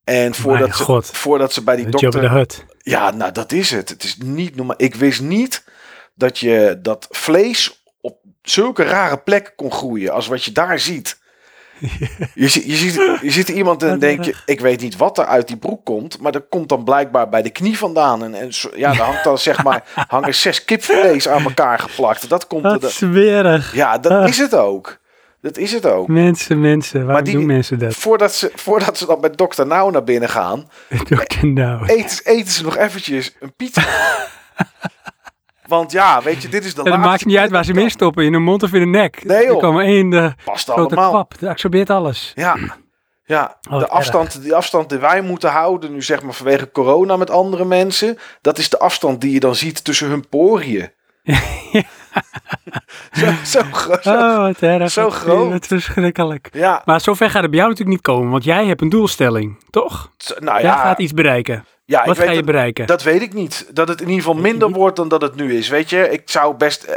En 0.04 0.34
voordat 0.34 0.76
ze, 0.76 0.82
god. 0.82 1.06
voordat 1.06 1.52
ze 1.52 1.62
bij 1.62 1.76
die 1.76 1.88
dokter... 1.88 2.46
Ja, 2.78 3.10
nou 3.10 3.32
dat 3.32 3.52
is 3.52 3.70
het. 3.70 3.88
Het 3.88 4.04
is 4.04 4.16
niet 4.24 4.56
normaal. 4.56 4.76
Ik 4.78 4.94
wist 4.94 5.20
niet 5.20 5.64
dat 6.14 6.38
je 6.38 6.78
dat 6.82 7.06
vlees 7.10 7.82
op 8.00 8.18
zulke 8.42 8.82
rare 8.82 9.18
plekken 9.18 9.54
kon 9.56 9.72
groeien 9.72 10.12
als 10.12 10.26
wat 10.26 10.44
je 10.44 10.52
daar 10.52 10.78
ziet. 10.78 11.22
Je, 12.34 12.48
zie- 12.48 12.68
je, 12.70 12.74
ziet, 12.76 12.94
je 13.22 13.30
ziet 13.30 13.48
iemand 13.48 13.82
en 13.82 13.98
denk 13.98 14.24
je, 14.24 14.34
ik 14.46 14.60
weet 14.60 14.80
niet 14.80 14.96
wat 14.96 15.18
er 15.18 15.24
uit 15.24 15.46
die 15.48 15.56
broek 15.56 15.84
komt, 15.84 16.20
maar 16.20 16.32
dat 16.32 16.44
komt 16.48 16.68
dan 16.68 16.84
blijkbaar 16.84 17.28
bij 17.28 17.42
de 17.42 17.50
knie 17.50 17.78
vandaan. 17.78 18.24
En, 18.24 18.34
en 18.34 18.48
ja, 18.76 18.92
daar 18.94 19.06
hangt 19.06 19.24
dan 19.24 19.38
zeg 19.38 19.62
maar 19.64 19.82
hangen 20.08 20.34
zes 20.34 20.64
kipvlees 20.64 21.28
aan 21.28 21.42
elkaar 21.44 21.78
geplakt. 21.78 22.28
Dat 22.28 22.46
komt 22.46 22.62
Wat 22.62 22.82
er. 22.84 22.90
smerig. 22.90 23.74
Ja, 23.74 23.98
dat 23.98 24.12
Ah. 24.12 24.28
is 24.28 24.38
het 24.38 24.54
ook. 24.54 24.98
Dat 25.40 25.56
is 25.56 25.72
het 25.72 25.86
ook. 25.86 26.08
Mensen, 26.08 26.60
mensen. 26.60 27.06
Waarom 27.06 27.24
die- 27.24 27.34
doen 27.34 27.46
mensen 27.46 27.78
dat? 27.78 27.94
Voordat 27.94 28.34
ze, 28.34 28.52
voordat 28.54 28.98
ze 28.98 29.06
dan 29.06 29.20
met 29.20 29.36
dokter 29.36 29.66
Nou 29.66 29.90
naar 29.92 30.04
binnen 30.04 30.28
gaan, 30.28 30.68
nou. 31.42 31.86
eten, 31.86 32.24
eten 32.24 32.52
ze 32.52 32.62
nog 32.62 32.76
eventjes 32.76 33.34
een 33.40 33.52
pizza. 33.56 33.82
Want 35.66 35.92
ja, 35.92 36.22
weet 36.22 36.42
je, 36.42 36.48
dit 36.48 36.64
is 36.64 36.74
de 36.74 36.82
En 36.82 36.92
het 36.92 37.00
maakt 37.00 37.24
niet 37.24 37.36
uit 37.36 37.50
waar 37.50 37.64
ze 37.64 37.68
dat 37.68 37.76
hem 37.76 37.84
instoppen. 37.84 38.24
In 38.24 38.32
de 38.32 38.38
mond 38.38 38.62
of 38.62 38.72
in 38.72 38.80
de 38.80 38.98
nek. 38.98 39.24
Nee, 39.24 39.36
Er 39.36 39.44
joh. 39.46 39.60
komt 39.60 39.74
maar 39.74 39.84
één 39.84 40.12
eh, 40.12 40.30
Past 40.44 40.70
grote 40.70 40.80
allemaal. 40.96 41.10
kwap. 41.10 41.34
Dat 41.38 41.50
absorbeert 41.50 41.90
alles. 41.90 42.32
Ja, 42.34 42.56
ja 43.24 43.56
Oh, 43.70 43.78
de 43.78 43.88
afstand, 43.88 44.42
die 44.42 44.54
afstand 44.54 44.88
die 44.88 44.98
wij 44.98 45.20
moeten 45.20 45.50
houden, 45.50 45.92
nu 45.92 46.02
zeg 46.02 46.22
maar 46.22 46.32
vanwege 46.32 46.70
corona 46.70 47.16
met 47.16 47.30
andere 47.30 47.64
mensen, 47.64 48.18
dat 48.40 48.58
is 48.58 48.68
de 48.68 48.78
afstand 48.78 49.20
die 49.20 49.32
je 49.32 49.40
dan 49.40 49.54
ziet 49.54 49.84
tussen 49.84 50.08
hun 50.08 50.28
poriën. 50.28 50.90
zo, 53.12 53.26
zo, 53.44 53.60
gro- 53.72 53.96
zo- 54.02 54.10
Oh, 54.12 54.36
wat 54.36 54.58
erg. 54.60 54.90
zo 54.90 55.10
groot. 55.10 55.50
Wat 55.52 55.66
verschrikkelijk. 55.66 56.48
Ja, 56.52 56.82
Maar 56.84 57.00
zover 57.00 57.30
gaat 57.30 57.42
het 57.42 57.50
bij 57.50 57.58
jou 57.60 57.70
natuurlijk 57.70 57.96
niet 57.96 58.06
komen. 58.06 58.30
Want 58.30 58.44
jij 58.44 58.66
hebt 58.66 58.80
een 58.80 58.88
doelstelling, 58.88 59.58
toch? 59.70 60.10
zo- 60.16 60.34
nou 60.38 60.60
Jij 60.60 60.70
ja, 60.70 60.76
gaat 60.76 60.98
iets 60.98 61.12
bereiken. 61.12 61.64
Ja 61.84 62.00
ik 62.00 62.06
Wat 62.06 62.16
weet 62.16 62.26
ga 62.26 62.32
je 62.32 62.36
dat, 62.38 62.46
bereiken? 62.46 62.86
dat 62.86 63.02
weet 63.02 63.22
ik 63.22 63.32
niet. 63.32 63.66
Dat 63.72 63.88
het 63.88 64.00
in 64.00 64.08
ieder 64.08 64.24
geval 64.24 64.40
minder 64.40 64.70
wordt 64.70 64.96
dan 64.96 65.08
dat 65.08 65.22
het 65.22 65.34
nu 65.34 65.56
is. 65.56 65.68
Weet 65.68 65.90
je, 65.90 66.08
ik 66.10 66.22
zou 66.30 66.54
best, 66.56 66.82
eh, 66.82 66.94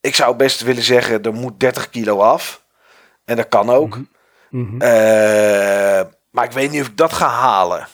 ik 0.00 0.14
zou 0.14 0.36
best 0.36 0.62
willen 0.62 0.82
zeggen, 0.82 1.22
er 1.22 1.34
moet 1.34 1.60
30 1.60 1.90
kilo 1.90 2.18
af. 2.18 2.62
En 3.24 3.36
dat 3.36 3.48
kan 3.48 3.70
ook. 3.70 3.98
Mhm. 4.50 4.80
Eh, 4.80 6.00
maar 6.30 6.44
ik 6.44 6.52
weet 6.52 6.70
niet 6.70 6.80
of 6.80 6.86
ik 6.86 6.96
dat 6.96 7.12
ga 7.12 7.28
halen. 7.28 7.86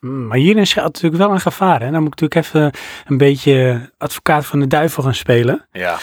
Mm, 0.00 0.26
Maar 0.26 0.36
hierin 0.38 0.66
schuilt 0.66 0.92
natuurlijk 0.92 1.22
wel 1.22 1.32
een 1.32 1.40
gevaar. 1.40 1.80
Hè? 1.82 1.90
Dan 1.90 2.02
moet 2.02 2.12
ik 2.12 2.20
natuurlijk 2.20 2.46
even 2.46 2.80
een 3.06 3.16
beetje 3.16 3.90
advocaat 3.98 4.46
van 4.46 4.60
de 4.60 4.66
duivel 4.66 5.02
gaan 5.02 5.14
spelen. 5.14 5.66
Ja. 5.72 5.98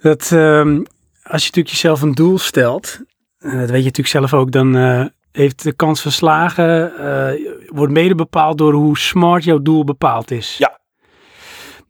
Dat 0.00 0.32
ehm, 0.32 0.76
als 1.22 1.42
je 1.42 1.46
natuurlijk 1.48 1.68
jezelf 1.68 2.02
een 2.02 2.14
doel 2.14 2.38
stelt, 2.38 2.98
en 3.38 3.58
dat 3.58 3.70
weet 3.70 3.78
je 3.78 3.84
natuurlijk 3.84 4.08
zelf 4.08 4.34
ook, 4.34 4.52
dan 4.52 4.76
eh, 4.76 5.04
heeft 5.32 5.62
de 5.62 5.72
kans 5.72 6.00
van 6.00 6.12
slagen, 6.12 6.96
eh, 6.98 7.46
wordt 7.66 7.92
mede 7.92 8.14
bepaald 8.14 8.58
door 8.58 8.72
hoe 8.72 8.98
smart 8.98 9.44
jouw 9.44 9.62
doel 9.62 9.84
bepaald 9.84 10.30
is. 10.30 10.56
Ja. 10.58 10.78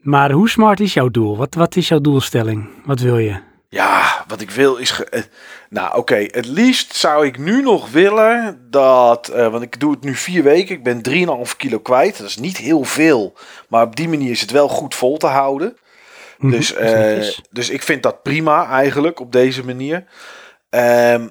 Maar 0.01 0.31
hoe 0.31 0.49
smart 0.49 0.81
is 0.81 0.95
jouw 0.95 1.09
doel? 1.09 1.37
Wat, 1.37 1.55
wat 1.55 1.77
is 1.77 1.89
jouw 1.89 2.01
doelstelling? 2.01 2.69
Wat 2.85 3.01
wil 3.01 3.19
je? 3.19 3.37
Ja, 3.69 4.25
wat 4.27 4.41
ik 4.41 4.51
wil 4.51 4.77
is. 4.77 4.91
ge- 4.91 5.05
eh, 5.05 5.23
nou, 5.71 5.97
oké. 5.97 6.15
Het 6.17 6.47
liefst 6.47 6.95
zou 6.95 7.27
ik 7.27 7.39
nu 7.39 7.63
nog 7.63 7.91
willen 7.91 8.67
dat. 8.71 9.29
eh, 9.29 9.49
want 9.49 9.63
ik 9.63 9.81
doe 9.81 9.91
het 9.91 10.03
nu 10.05 10.15
vier 10.15 10.43
weken. 10.43 10.75
Ik 10.75 10.83
ben 10.83 11.03
3,5 11.03 11.57
kilo 11.57 11.79
kwijt. 11.79 12.19
Dat 12.19 12.27
is 12.27 12.37
niet 12.37 12.57
heel 12.57 12.85
veel. 12.85 13.35
Maar 13.69 13.83
op 13.85 13.97
die 13.97 14.09
manier 14.09 14.31
is 14.31 14.41
het 14.41 14.51
wel 14.51 14.69
goed 14.69 14.95
vol 14.95 15.17
te 15.17 15.27
houden. 15.27 15.77
Mhm, 16.39 16.51
Dus, 16.51 16.75
dus 17.51 17.71
ik 17.71 17.83
vind 17.83 18.03
dat 18.03 18.23
prima 18.23 18.69
eigenlijk 18.69 19.21
op 19.21 19.33
deze 19.33 19.65
manier. 19.65 20.05
Ehm, 20.71 21.29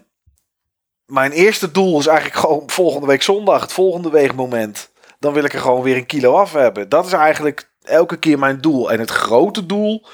mijn 1.07 1.31
eerste 1.31 1.71
doel 1.71 1.99
is 1.99 2.07
eigenlijk 2.07 2.39
gewoon 2.39 2.63
volgende 2.69 3.07
week 3.07 3.23
zondag, 3.23 3.61
het 3.61 3.73
volgende 3.73 4.09
weegmoment. 4.09 4.89
Dan 5.19 5.33
wil 5.33 5.43
ik 5.43 5.53
er 5.53 5.59
gewoon 5.59 5.81
weer 5.81 5.95
een 5.97 6.05
kilo 6.05 6.33
af 6.35 6.53
hebben. 6.53 6.89
Dat 6.89 7.05
is 7.05 7.13
eigenlijk 7.13 7.69
elke 7.83 8.17
keer 8.17 8.39
mijn 8.39 8.61
doel. 8.61 8.91
En 8.91 8.99
het 8.99 9.09
grote 9.09 9.65
doel, 9.65 10.05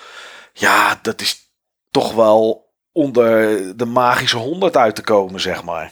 ja, 0.53 0.99
dat 1.01 1.21
is 1.21 1.51
toch 1.91 2.13
wel 2.13 2.71
onder 2.91 3.77
de 3.77 3.85
magische 3.85 4.37
100 4.37 4.77
uit 4.77 4.95
te 4.95 5.01
komen, 5.01 5.39
zeg 5.41 5.63
maar. 5.63 5.91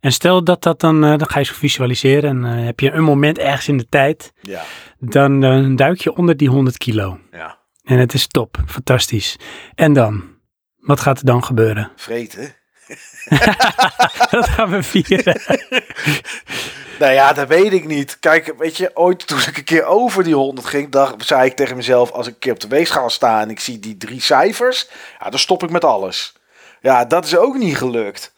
En 0.00 0.12
stel 0.12 0.44
dat 0.44 0.62
dat 0.62 0.80
dan, 0.80 1.04
eh, 1.04 1.18
dan 1.18 1.28
ga 1.28 1.38
je 1.38 1.44
zo 1.44 1.54
visualiseren 1.54 2.44
en 2.44 2.58
eh, 2.58 2.64
heb 2.64 2.80
je 2.80 2.90
een 2.90 3.02
moment 3.02 3.38
ergens 3.38 3.68
in 3.68 3.76
de 3.78 3.88
tijd, 3.88 4.32
Ja, 4.40 4.62
dan 4.98 5.44
eh, 5.44 5.76
duik 5.76 6.00
je 6.00 6.16
onder 6.16 6.36
die 6.36 6.48
100 6.48 6.76
kilo. 6.76 7.18
ja. 7.32 7.58
En 7.84 7.98
het 7.98 8.14
is 8.14 8.26
top, 8.26 8.56
fantastisch. 8.66 9.36
En 9.74 9.92
dan? 9.92 10.24
Wat 10.76 11.00
gaat 11.00 11.18
er 11.18 11.24
dan 11.24 11.44
gebeuren? 11.44 11.92
Vreten. 11.96 12.54
Dat 14.30 14.48
gaan 14.48 14.70
we 14.70 14.82
vieren. 14.82 15.40
Nou 16.98 17.12
ja, 17.12 17.32
dat 17.32 17.48
weet 17.48 17.72
ik 17.72 17.86
niet. 17.86 18.18
Kijk, 18.20 18.54
weet 18.58 18.76
je, 18.76 18.90
ooit 18.94 19.26
toen 19.26 19.38
ik 19.38 19.56
een 19.56 19.64
keer 19.64 19.84
over 19.84 20.24
die 20.24 20.34
100 20.34 20.66
ging, 20.66 20.90
dacht, 20.90 21.26
zei 21.26 21.46
ik 21.46 21.56
tegen 21.56 21.76
mezelf, 21.76 22.10
als 22.10 22.26
ik 22.26 22.32
een 22.32 22.38
keer 22.38 22.52
op 22.52 22.60
de 22.60 22.68
weegschaal 22.68 23.10
sta 23.10 23.40
en 23.40 23.50
ik 23.50 23.60
zie 23.60 23.78
die 23.78 23.96
drie 23.96 24.20
cijfers, 24.20 24.88
ja, 25.18 25.30
dan 25.30 25.38
stop 25.38 25.62
ik 25.62 25.70
met 25.70 25.84
alles. 25.84 26.34
Ja, 26.80 27.04
dat 27.04 27.24
is 27.24 27.36
ook 27.36 27.56
niet 27.56 27.76
gelukt. 27.76 28.34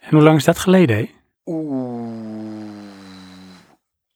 En 0.00 0.10
hoe 0.10 0.22
lang 0.22 0.36
is 0.36 0.44
dat 0.44 0.58
geleden? 0.58 0.96
Hè? 0.96 1.10
Oeh. 1.44 2.32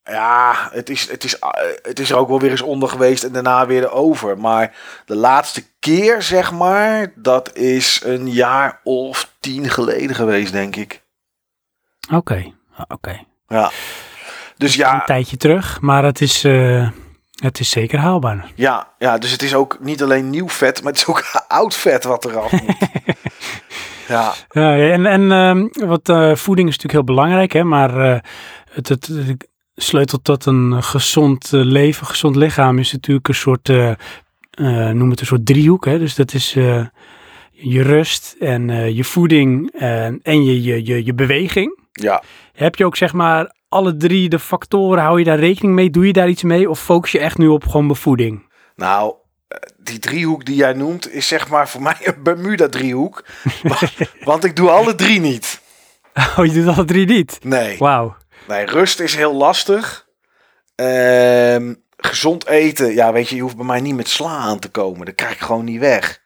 Ja, 0.05 0.69
het 0.73 0.91
is, 0.91 1.11
het, 1.11 1.25
is, 1.25 1.39
eh, 1.39 1.51
het 1.83 1.99
is 1.99 2.11
er 2.11 2.17
ook 2.17 2.29
wel 2.29 2.41
weer 2.41 2.51
eens 2.51 2.63
onder 2.63 2.89
geweest 2.89 3.25
en 3.25 3.33
daarna 3.33 3.67
weer 3.67 3.91
over. 3.91 4.39
Maar 4.39 4.77
de 5.05 5.17
laatste 5.17 5.65
keer, 5.79 6.23
zeg 6.23 6.53
maar, 6.53 7.13
dat 7.15 7.57
is 7.57 8.01
een 8.05 8.31
jaar 8.31 8.81
of 8.85 9.35
tien 9.47 9.71
geleden 9.71 10.17
geweest, 10.17 10.53
denk 10.53 10.77
ik. 10.77 11.03
Oké, 12.13 12.53
oké. 12.89 13.21
Ja. 13.49 13.71
Dus 14.57 14.73
Een 14.73 14.79
ja, 14.79 15.05
tijdje 15.05 15.37
terug, 15.37 15.81
maar 15.81 16.05
het 16.05 16.21
is, 16.21 16.45
eh, 16.45 16.89
het 17.43 17.61
is 17.61 17.71
zeker 17.71 17.99
haalbaar. 17.99 18.53
ja, 18.55 18.93
ja, 18.99 19.19
dus 19.19 19.31
het 19.31 19.43
is 19.43 19.55
ook 19.55 19.79
niet 19.81 20.03
alleen 20.03 20.31
nieuw 20.31 20.49
vet, 20.49 20.83
maar 20.83 20.93
het 20.93 21.01
is 21.01 21.07
ook 21.07 21.25
oud 21.49 21.75
vet 21.75 22.05
wat 22.05 22.25
eraf 22.25 22.53
moet. 22.53 22.77
ja, 24.09 24.35
Ja, 24.49 24.77
en 24.77 25.07
en 25.07 25.33
ehm, 25.33 25.89
wat, 25.89 26.09
eh, 26.09 26.35
voeding 26.35 26.69
is 26.69 26.77
natuurlijk 26.77 27.07
heel 27.07 27.15
belangrijk, 27.15 27.53
hè, 27.53 27.65
maar 27.65 28.01
eh, 28.01 28.21
het, 28.71 28.89
het, 28.89 29.07
het 29.07 29.49
sleutel 29.75 30.19
tot 30.23 30.47
een 30.47 30.83
gezond 30.83 31.49
leven, 31.51 32.07
gezond 32.07 32.37
lichaam 32.37 32.79
is 32.79 32.93
natuurlijk 32.93 33.29
een 33.29 33.35
soort, 33.35 33.69
noem 34.93 35.11
het 35.11 35.21
een 35.21 35.27
soort 35.27 35.47
driehoek. 35.47 35.85
Hè? 35.85 35.99
Dus 35.99 36.15
dat 36.15 36.35
is 36.35 36.57
eh, 36.57 36.87
je 37.59 37.83
rust 37.83 38.37
en 38.39 38.71
eh, 38.71 38.97
je 38.97 39.05
voeding 39.05 39.73
en, 39.73 40.21
en 40.23 40.45
je, 40.45 40.63
je, 40.63 40.85
je, 40.85 41.05
je 41.05 41.15
beweging. 41.15 41.79
ja. 41.93 42.23
Heb 42.53 42.75
je 42.75 42.85
ook 42.85 42.97
zeg 42.97 43.13
maar 43.13 43.55
alle 43.69 43.97
drie 43.97 44.29
de 44.29 44.39
factoren, 44.39 45.03
hou 45.03 45.19
je 45.19 45.25
daar 45.25 45.39
rekening 45.39 45.75
mee? 45.75 45.91
Doe 45.91 46.07
je 46.07 46.13
daar 46.13 46.29
iets 46.29 46.43
mee 46.43 46.71
of 46.71 46.81
focus 46.81 47.13
je 47.13 47.19
echt 47.19 47.39
nu 47.39 47.47
op 47.47 47.65
gewoon 47.67 47.87
bevoeding? 47.87 48.53
Nou, 48.77 49.15
eh, 49.49 49.59
die 49.79 49.99
driehoek 49.99 50.45
die 50.45 50.57
jij 50.57 50.73
noemt 50.73 51.13
is 51.13 51.29
zeg 51.29 51.49
maar 51.49 51.69
voor 51.69 51.83
mij 51.89 51.97
een 52.03 52.23
Bermuda-driehoek. 52.23 53.25
want, 53.63 53.93
want 54.25 54.45
ik 54.45 54.57
doe 54.57 54.71
alle 54.71 54.95
drie 54.95 55.21
niet. 55.21 55.61
Oh, 56.37 56.45
je 56.47 56.53
doet 56.53 56.77
alle 56.77 56.85
drie 56.85 57.07
niet? 57.07 57.39
Nee. 57.43 57.79
Wauw. 57.79 58.17
Nee, 58.49 58.65
rust 58.67 59.01
is 59.01 59.15
heel 59.15 59.35
lastig. 59.35 60.07
Ehm, 60.75 61.75
gezond 61.97 62.47
eten, 62.47 62.95
ja, 62.95 63.13
weet 63.13 63.29
je, 63.29 63.37
je 63.37 63.43
hoeft 63.43 63.57
bij 63.57 63.67
mij 63.67 63.81
niet 63.81 63.95
met 63.97 64.09
sla 64.09 64.37
aan 64.37 64.59
te 64.59 64.69
komen. 64.69 65.07
Dat 65.07 65.15
krijg 65.15 65.33
ik 65.33 65.41
gewoon 65.41 65.65
niet 65.65 65.81
weg. 65.81 66.21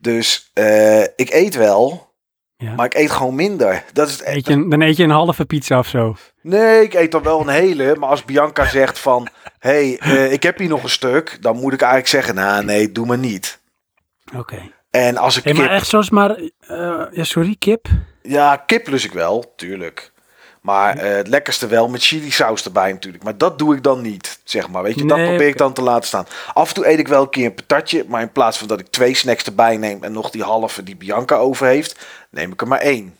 Dus 0.00 0.50
eh, 0.52 1.00
ik 1.02 1.28
eet 1.30 1.54
wel, 1.54 2.12
Ja. 2.56 2.74
maar 2.74 2.86
ik 2.86 2.94
eet 2.94 3.10
gewoon 3.10 3.34
minder. 3.34 3.84
Dat 3.92 4.08
is 4.08 4.12
het 4.18 4.26
Eet 4.26 4.46
je, 4.46 4.68
dan 4.68 4.80
eet 4.80 4.96
je 4.96 5.04
een 5.04 5.10
halve 5.10 5.44
pizza 5.44 5.78
of 5.78 5.86
zo. 5.86 6.16
Nee, 6.42 6.82
ik 6.82 6.94
eet 6.94 7.12
dan 7.12 7.22
wel 7.22 7.40
een 7.40 7.48
hele. 7.48 7.96
Maar 7.96 8.08
als 8.08 8.24
Bianca 8.24 8.66
zegt 8.68 8.98
van... 8.98 9.28
Hé, 9.58 9.70
hey, 9.70 9.98
eh, 9.98 10.32
ik 10.32 10.42
heb 10.42 10.58
hier 10.58 10.68
nog 10.68 10.82
een 10.82 10.88
stuk. 10.90 11.38
Dan 11.40 11.56
moet 11.56 11.72
ik 11.72 11.80
eigenlijk 11.80 12.10
zeggen... 12.12 12.34
Nou, 12.34 12.64
nee, 12.64 12.92
doe 12.92 13.06
maar 13.06 13.18
niet. 13.18 13.60
Oké. 14.36 14.70
En 14.90 15.16
als 15.16 15.36
ik 15.36 15.44
Hey, 15.44 15.52
kip... 15.52 15.62
maar 15.62 15.70
echt 15.74 15.86
zoals 15.86 16.10
maar... 16.10 16.30
eh, 16.60 17.02
ja, 17.10 17.24
sorry, 17.24 17.56
kip? 17.58 17.86
Ja, 18.22 18.56
kip 18.56 18.86
lus 18.88 19.04
ik 19.04 19.12
wel, 19.12 19.52
tuurlijk. 19.56 20.09
Maar 20.60 20.96
eh, 20.96 21.16
het 21.16 21.28
lekkerste 21.28 21.66
wel 21.66 21.88
met 21.88 22.02
chili 22.02 22.30
saus 22.30 22.64
erbij 22.64 22.92
natuurlijk. 22.92 23.24
Maar 23.24 23.38
dat 23.38 23.58
doe 23.58 23.76
ik 23.76 23.82
dan 23.82 24.00
niet, 24.00 24.40
zeg 24.44 24.68
maar. 24.68 24.82
Weet 24.82 24.94
je, 24.94 25.06
dat 25.06 25.16
Nee, 25.16 25.28
probeer 25.28 25.48
ik 25.48 25.56
dan 25.56 25.72
te 25.72 25.82
laten 25.82 26.06
staan. 26.06 26.26
Af 26.52 26.68
en 26.68 26.74
toe 26.74 26.88
eet 26.88 26.98
ik 26.98 27.08
wel 27.08 27.22
een 27.22 27.30
keer 27.30 27.46
een 27.46 27.54
patatje. 27.54 28.04
Maar 28.08 28.20
in 28.20 28.32
plaats 28.32 28.58
van 28.58 28.68
dat 28.68 28.80
ik 28.80 28.86
twee 28.86 29.14
snacks 29.14 29.44
erbij 29.44 29.76
neem... 29.76 30.04
en 30.04 30.12
nog 30.12 30.30
die 30.30 30.42
halve 30.42 30.82
die 30.82 30.96
Bianca 30.96 31.36
over 31.36 31.66
heeft... 31.66 32.06
neem 32.30 32.52
ik 32.52 32.60
er 32.60 32.68
maar 32.68 32.80
één. 32.80 33.16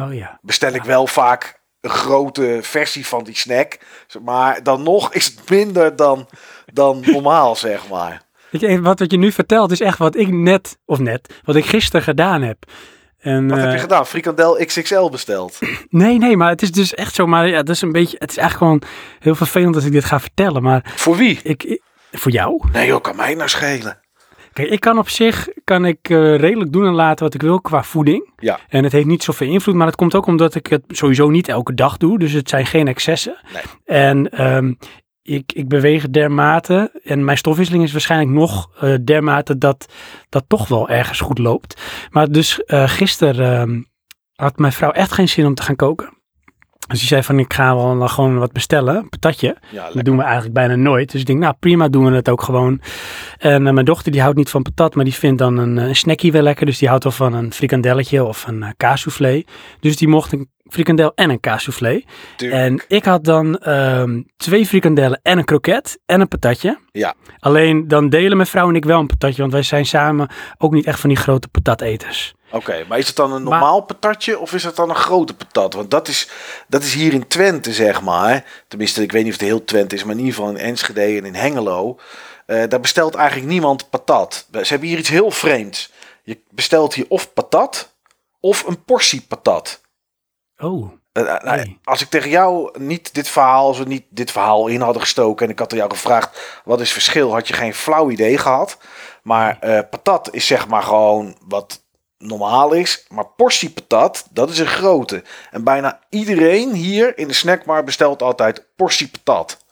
Oh 0.00 0.14
ja. 0.14 0.38
bestel 0.42 0.72
ik 0.72 0.82
wel 0.82 1.06
vaak 1.06 1.60
een 1.80 1.90
grote 1.90 2.58
versie 2.62 3.06
van 3.06 3.24
die 3.24 3.36
snack. 3.36 3.78
Maar 4.22 4.62
dan 4.62 4.82
nog 4.82 5.12
is 5.12 5.26
het 5.26 5.50
minder 5.50 5.96
dan, 5.96 6.28
dan 6.72 7.02
normaal, 7.06 7.56
zeg 7.66 7.88
maar. 7.88 8.22
Weet 8.50 8.60
je, 8.60 8.80
wat, 8.80 8.98
wat 8.98 9.10
je 9.10 9.18
nu 9.18 9.32
vertelt 9.32 9.70
is 9.70 9.80
echt 9.80 9.98
wat 9.98 10.16
ik 10.16 10.28
net, 10.28 10.78
of 10.84 10.98
net, 10.98 11.34
wat 11.44 11.56
ik 11.56 11.66
gisteren 11.66 12.02
gedaan 12.02 12.42
heb. 12.42 12.64
En, 13.26 13.48
Wat 13.48 13.58
heb 13.58 13.68
je 13.68 13.74
eh, 13.74 13.80
gedaan? 13.80 14.06
Frikandel 14.06 14.64
XXL 14.66 15.08
besteld. 15.08 15.58
Nee, 15.88 16.18
nee, 16.18 16.36
maar 16.36 16.48
het 16.50 16.62
is 16.62 16.72
dus 16.72 16.94
echt 16.94 17.14
zo. 17.14 17.26
Maar 17.26 17.48
ja, 17.48 17.56
dat 17.62 17.74
is 17.74 17.82
een 17.82 17.92
beetje, 17.92 18.16
het 18.18 18.30
is 18.30 18.36
echt 18.36 18.56
gewoon 18.56 18.82
heel 19.18 19.34
vervelend 19.34 19.74
als 19.74 19.84
ik 19.84 19.92
dit 19.92 20.04
ga 20.04 20.20
vertellen. 20.20 20.62
Maar 20.62 20.92
Voor 20.96 21.16
wie? 21.16 21.40
ik, 21.42 21.62
ik- 21.64 21.80
voor 22.12 22.32
jou? 22.32 22.62
Nee 22.72 22.86
joh, 22.86 23.00
kan 23.00 23.16
mij 23.16 23.34
nou 23.34 23.48
schelen. 23.48 23.98
Kijk, 24.52 24.68
ik 24.68 24.80
kan 24.80 24.98
op 24.98 25.08
zich 25.08 25.48
kan 25.64 25.84
ik, 25.84 25.98
eh, 26.02 26.36
redelijk 26.36 26.72
doen 26.72 26.86
en 26.86 26.92
laten 26.92 27.24
wat 27.24 27.34
ik 27.34 27.42
wil 27.42 27.60
qua 27.60 27.82
voeding. 27.82 28.32
Ja. 28.36 28.58
En 28.68 28.82
het 28.84 28.92
heeft 28.92 29.06
niet 29.06 29.22
zoveel 29.22 29.48
invloed, 29.48 29.74
maar 29.74 29.86
het 29.86 29.96
komt 29.96 30.14
ook 30.14 30.26
omdat 30.26 30.54
ik 30.54 30.66
het 30.66 30.82
sowieso 30.88 31.28
niet 31.30 31.48
elke 31.48 31.74
dag 31.74 31.96
doe. 31.96 32.18
Dus 32.18 32.32
het 32.32 32.48
zijn 32.48 32.66
geen 32.66 32.88
excessen. 32.88 33.36
Nee. 33.52 33.62
En 33.84 34.30
ehm, 34.30 34.72
ik, 35.26 35.52
ik 35.52 35.68
beweeg 35.68 36.10
dermate. 36.10 37.00
En 37.04 37.24
mijn 37.24 37.38
stofwisseling 37.38 37.84
is 37.84 37.92
waarschijnlijk 37.92 38.30
nog 38.30 38.70
eh, 38.80 38.94
dermate 39.04 39.58
dat 39.58 39.92
dat 40.28 40.44
toch 40.48 40.68
wel 40.68 40.88
ergens 40.88 41.20
goed 41.20 41.38
loopt. 41.38 41.80
Maar 42.10 42.28
dus 42.28 42.64
eh 42.64 42.88
gisteren 42.88 43.60
ehm, 43.60 43.82
had 44.34 44.58
mijn 44.58 44.72
vrouw 44.72 44.90
echt 44.90 45.12
geen 45.12 45.28
zin 45.28 45.46
om 45.46 45.54
te 45.54 45.62
gaan 45.62 45.76
koken. 45.76 46.15
Dus 46.86 46.98
die 46.98 47.08
zei 47.08 47.22
van 47.22 47.38
ik 47.38 47.52
ga 47.52 47.74
wel 47.74 47.98
dan 47.98 48.08
gewoon 48.08 48.38
wat 48.38 48.52
bestellen, 48.52 49.08
patatje. 49.08 49.56
Ja, 49.70 49.90
Dat 49.92 50.04
doen 50.04 50.16
we 50.16 50.22
eigenlijk 50.22 50.54
bijna 50.54 50.74
nooit. 50.74 51.12
Dus 51.12 51.20
ik 51.20 51.26
denk, 51.26 51.38
nou 51.38 51.54
prima, 51.60 51.88
doen 51.88 52.04
we 52.04 52.14
het 52.14 52.28
ook 52.28 52.42
gewoon. 52.42 52.80
En 53.38 53.66
eh, 53.66 53.72
mijn 53.72 53.86
dochter 53.86 54.12
die 54.12 54.20
houdt 54.20 54.36
niet 54.36 54.50
van 54.50 54.62
patat, 54.62 54.94
maar 54.94 55.04
die 55.04 55.14
vindt 55.14 55.38
dan 55.38 55.56
een, 55.56 55.78
eh, 55.78 55.86
een 55.86 55.96
snackie 55.96 56.32
wel 56.32 56.42
lekker. 56.42 56.66
Dus 56.66 56.78
die 56.78 56.88
houdt 56.88 57.04
wel 57.04 57.12
van 57.12 57.32
een 57.32 57.52
frikandelletje 57.52 58.24
of 58.24 58.46
een 58.46 58.62
uh, 58.62 58.68
kaassoufflé. 58.76 59.44
Dus 59.80 59.96
die 59.96 60.08
mocht 60.08 60.32
een 60.32 60.48
frikandel 60.68 61.12
en 61.14 61.30
een 61.30 61.40
kaassoufflé. 61.40 62.02
En 62.36 62.82
ik 62.88 63.04
had 63.04 63.24
dan 63.24 63.58
ehm, 63.58 64.22
twee 64.36 64.66
frikandellen 64.66 65.20
en 65.22 65.38
een 65.38 65.44
kroket 65.44 65.98
en 66.06 66.20
een 66.20 66.28
patatje. 66.28 66.78
Ja. 66.92 67.14
Alleen 67.38 67.88
dan 67.88 68.08
delen 68.08 68.36
mijn 68.36 68.48
vrouw 68.48 68.68
en 68.68 68.74
ik 68.74 68.84
wel 68.84 69.00
een 69.00 69.06
patatje, 69.06 69.40
want 69.40 69.52
wij 69.52 69.62
zijn 69.62 69.86
samen 69.86 70.28
ook 70.58 70.72
niet 70.72 70.86
echt 70.86 71.00
van 71.00 71.08
die 71.08 71.18
grote 71.18 71.48
patateters. 71.48 72.34
Oké, 72.50 72.84
maar 72.88 72.98
is 72.98 73.06
het 73.06 73.16
dan 73.16 73.32
een 73.32 73.42
Maar- 73.42 73.52
normaal 73.52 73.80
patatje 73.80 74.38
of 74.38 74.52
is 74.52 74.64
het 74.64 74.76
dan 74.76 74.88
een 74.90 74.96
grote 74.96 75.34
patat? 75.34 75.74
Want 75.74 75.90
dat 75.90 76.08
is, 76.08 76.28
dat 76.68 76.82
is 76.82 76.94
hier 76.94 77.12
in 77.12 77.26
Twente, 77.28 77.72
zeg 77.72 78.02
maar. 78.02 78.44
Tenminste, 78.68 79.02
ik 79.02 79.12
weet 79.12 79.24
niet 79.24 79.32
of 79.32 79.38
het 79.38 79.48
heel 79.48 79.64
Twente 79.64 79.94
is, 79.94 80.02
maar 80.04 80.12
in 80.14 80.18
ieder 80.20 80.34
geval 80.34 80.50
in 80.50 80.56
Enschede 80.56 81.00
en 81.18 81.24
in 81.24 81.34
Hengelo. 81.34 81.98
eh, 82.46 82.62
daar 82.68 82.80
bestelt 82.80 83.14
eigenlijk 83.14 83.48
niemand 83.48 83.90
patat. 83.90 84.46
Ze 84.52 84.58
hebben 84.66 84.88
hier 84.88 84.98
iets 84.98 85.08
heel 85.08 85.30
vreemds. 85.30 85.92
Je 86.22 86.40
bestelt 86.50 86.94
hier 86.94 87.04
of 87.08 87.32
patat 87.32 87.94
of 88.40 88.64
een 88.66 88.84
portie 88.84 89.20
patat. 89.28 89.80
Oh, 90.58 90.92
Eh, 91.12 91.22
eh, 91.34 91.42
nou, 91.42 91.56
Nee. 91.56 91.78
Als 91.84 92.00
ik 92.02 92.08
tegen 92.08 92.30
jou 92.30 92.78
niet 92.80 93.14
dit 93.14 93.28
verhaal, 93.28 93.66
als 93.66 93.78
we 93.78 93.84
niet 93.84 94.04
dit 94.08 94.30
verhaal 94.30 94.66
in 94.66 94.80
hadden 94.80 95.02
gestoken 95.02 95.46
en 95.46 95.52
ik 95.52 95.58
had 95.58 95.72
jou 95.72 95.90
gevraagd 95.90 96.60
wat 96.64 96.80
is 96.80 96.84
het 96.84 96.92
verschil, 97.02 97.32
had 97.32 97.48
je 97.48 97.54
geen 97.54 97.74
flauw 97.74 98.10
idee 98.10 98.38
gehad. 98.38 98.78
Maar 99.22 99.58
patat 99.90 100.28
is 100.32 100.46
zeg 100.46 100.68
maar 100.68 100.82
gewoon 100.82 101.36
wat 101.48 101.84
normaal 102.18 102.72
is. 102.72 103.06
Maar 103.08 103.26
portie 103.26 103.70
patat, 103.70 104.26
dat 104.30 104.50
is 104.50 104.58
een 104.58 104.66
grote. 104.66 105.22
En 105.50 105.64
bijna 105.64 106.00
iedereen 106.08 106.72
hier 106.72 107.18
in 107.18 107.28
de 107.28 107.34
snackbar 107.34 107.84
bestelt 107.84 108.22
altijd 108.22 108.66
portie 108.76 109.08
patat. 109.08 109.64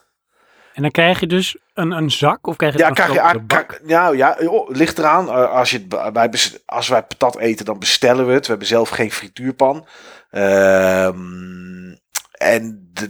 en 0.75 0.83
dan 0.83 0.91
krijg 0.91 1.21
je 1.21 1.27
dus 1.27 1.57
een, 1.75 1.91
een 1.91 2.11
zak 2.11 2.47
of 2.47 2.57
krijg 2.57 2.73
je 2.73 2.79
Ja, 2.79 2.89
een 2.89 2.95
krijg 2.95 3.33
je 3.33 3.39
bak? 3.41 3.81
Nou 3.83 4.17
ja, 4.17 4.37
joh, 4.41 4.71
ligt 4.71 4.99
eraan. 4.99 5.29
Eh, 5.29 5.51
Als, 5.53 5.71
je, 5.71 5.87
wij, 6.13 6.31
als 6.67 6.89
wij 6.89 7.03
patat 7.03 7.39
eten, 7.39 7.65
dan 7.65 7.79
bestellen 7.79 8.27
we 8.27 8.33
het. 8.33 8.45
We 8.45 8.51
hebben 8.51 8.69
zelf 8.69 8.89
geen 8.89 9.13
frituurpan. 9.13 9.87
Ehm, 10.31 11.95
en 12.33 12.91
de, 12.93 13.09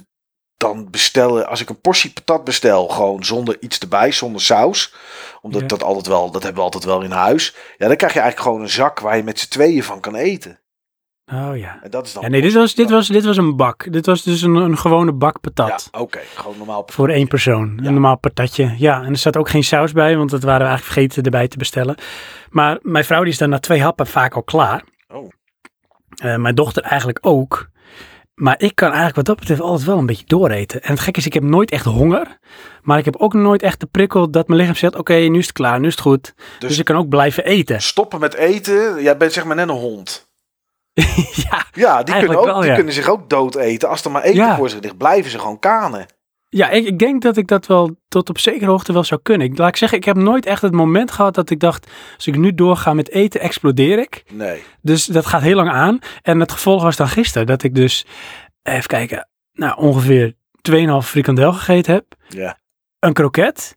dan 0.56 0.90
bestellen, 0.90 1.46
als 1.48 1.60
ik 1.60 1.68
een 1.68 1.80
portie 1.80 2.12
patat 2.12 2.44
bestel, 2.44 2.88
gewoon 2.88 3.24
zonder 3.24 3.56
iets 3.60 3.78
erbij, 3.78 4.12
zonder 4.12 4.40
saus. 4.40 4.94
Omdat 5.40 5.60
Ja. 5.60 5.66
dat 5.66 5.82
altijd 5.82 6.06
wel, 6.06 6.30
dat 6.30 6.42
hebben 6.42 6.58
we 6.60 6.64
altijd 6.64 6.84
wel 6.84 7.02
in 7.02 7.10
huis. 7.10 7.54
Ja, 7.78 7.86
dan 7.86 7.96
krijg 7.96 8.12
je 8.12 8.20
eigenlijk 8.20 8.48
gewoon 8.48 8.62
een 8.62 8.72
zak 8.74 9.00
waar 9.00 9.16
je 9.16 9.22
met 9.22 9.38
z'n 9.38 9.48
tweeën 9.48 9.82
van 9.82 10.00
kan 10.00 10.14
eten. 10.14 10.58
Oh 11.32 11.56
ja. 11.56 11.78
En 11.82 11.90
dat 11.90 12.06
is 12.06 12.12
dan. 12.12 12.22
Ja, 12.22 12.28
nee, 12.28 12.40
dit 12.40 12.52
was, 12.52 12.74
dit, 12.74 12.90
was, 12.90 13.08
dit 13.08 13.24
was 13.24 13.36
een 13.36 13.56
bak. 13.56 13.92
Dit 13.92 14.06
was 14.06 14.22
dus 14.22 14.42
een, 14.42 14.54
een 14.54 14.78
gewone 14.78 15.12
bak 15.12 15.40
patat. 15.40 15.88
Ja, 15.92 16.00
oké, 16.00 16.20
gewoon 16.34 16.56
normaal. 16.56 16.82
Voor 16.86 17.08
één 17.08 17.28
persoon. 17.28 17.78
Ja. 17.80 17.86
Een 17.86 17.92
normaal 17.92 18.18
patatje. 18.18 18.74
Ja, 18.78 19.02
en 19.02 19.10
er 19.10 19.16
zat 19.16 19.36
ook 19.36 19.48
geen 19.48 19.64
saus 19.64 19.92
bij, 19.92 20.16
want 20.16 20.30
dat 20.30 20.42
waren 20.42 20.60
we 20.60 20.66
eigenlijk 20.66 20.94
vergeten 20.94 21.22
erbij 21.22 21.48
te 21.48 21.56
bestellen. 21.56 21.96
Maar 22.50 22.78
mijn 22.82 23.04
vrouw 23.04 23.22
die 23.22 23.32
is 23.32 23.38
dan 23.38 23.48
na 23.48 23.58
twee 23.58 23.82
happen 23.82 24.06
vaak 24.06 24.34
al 24.34 24.42
klaar. 24.42 24.84
Oh. 25.08 25.30
Eh, 26.14 26.36
mijn 26.36 26.54
dochter 26.54 26.82
eigenlijk 26.82 27.18
ook. 27.20 27.68
Maar 28.34 28.54
ik 28.58 28.74
kan 28.74 28.86
eigenlijk 28.86 29.16
wat 29.16 29.24
dat 29.26 29.36
betreft 29.38 29.60
altijd 29.60 29.84
wel 29.86 29.98
een 29.98 30.06
beetje 30.06 30.26
dooreten. 30.26 30.82
En 30.82 30.90
het 30.90 31.00
gekke 31.00 31.18
is, 31.18 31.26
ik 31.26 31.32
heb 31.34 31.42
nooit 31.42 31.70
echt 31.70 31.84
honger. 31.84 32.38
Maar 32.82 32.98
ik 32.98 33.04
heb 33.04 33.16
ook 33.16 33.34
nooit 33.34 33.62
echt 33.62 33.80
de 33.80 33.86
prikkel 33.86 34.30
dat 34.30 34.48
mijn 34.48 34.60
lichaam 34.60 34.74
zegt, 34.76 34.96
oké, 34.96 35.14
nu 35.14 35.38
is 35.38 35.46
het 35.46 35.54
klaar, 35.54 35.80
nu 35.80 35.86
is 35.86 35.92
het 35.92 36.02
goed. 36.02 36.34
Dus, 36.58 36.68
Dus- 36.68 36.78
ik 36.78 36.84
kan 36.84 36.96
ook 36.96 37.08
blijven 37.08 37.44
eten. 37.44 37.82
Stoppen 37.82 38.20
met 38.20 38.34
eten, 38.34 39.02
jij 39.02 39.16
bent 39.16 39.32
zeg 39.32 39.44
maar 39.44 39.56
net 39.56 39.68
een 39.68 39.74
hond. 39.74 40.28
ja, 40.94 41.02
Ja, 41.72 42.02
die, 42.02 42.04
kunnen, 42.04 42.04
Eigenlijk 42.04 42.38
ook, 42.40 42.44
wel, 42.46 42.60
die 42.60 42.68
ja. 42.70 42.74
kunnen 42.74 42.94
zich 42.94 43.08
ook 43.08 43.30
dood 43.30 43.54
eten. 43.54 43.88
Als 43.88 44.04
er 44.04 44.10
maar 44.10 44.22
eten 44.22 44.36
Ja. 44.44 44.56
voor 44.56 44.68
zich 44.70 44.80
ligt, 44.80 44.96
blijven 44.96 45.30
ze 45.30 45.38
gewoon 45.38 45.58
kanen. 45.58 46.06
Ja, 46.54 46.70
ik, 46.70 46.86
ik 46.86 46.98
denk 46.98 47.22
dat 47.22 47.36
ik 47.36 47.46
dat 47.46 47.66
wel 47.66 47.96
tot 48.08 48.28
op 48.28 48.38
zekere 48.38 48.70
hoogte 48.70 48.92
wel 48.92 49.04
zou 49.04 49.20
kunnen. 49.22 49.46
Ik, 49.46 49.58
laat 49.58 49.68
ik 49.68 49.76
zeggen, 49.76 49.98
ik 49.98 50.04
heb 50.04 50.16
nooit 50.16 50.46
echt 50.46 50.62
het 50.62 50.72
moment 50.72 51.10
gehad 51.10 51.34
dat 51.34 51.50
ik 51.50 51.60
dacht, 51.60 51.90
als 52.16 52.26
ik 52.26 52.36
nu 52.36 52.54
doorga 52.54 52.92
met 52.92 53.10
eten, 53.10 53.40
explodeer 53.40 53.98
ik. 53.98 54.24
Nee. 54.32 54.62
Dus 54.82 55.04
dat 55.04 55.26
gaat 55.26 55.42
heel 55.42 55.56
lang 55.56 55.70
aan. 55.70 55.98
En 56.22 56.40
het 56.40 56.52
gevolg 56.52 56.82
was 56.82 56.96
dan 56.96 57.08
gisteren 57.08 57.46
dat 57.46 57.62
ik 57.62 57.74
dus, 57.74 58.06
even 58.62 58.86
kijken, 58.86 59.28
nou 59.52 59.78
ongeveer 59.78 60.34
2,5 60.70 60.76
frikandel 61.00 61.52
gegeten 61.52 61.92
heb. 61.94 62.04
Ja. 62.28 62.58
Een 62.98 63.12
kroket 63.12 63.76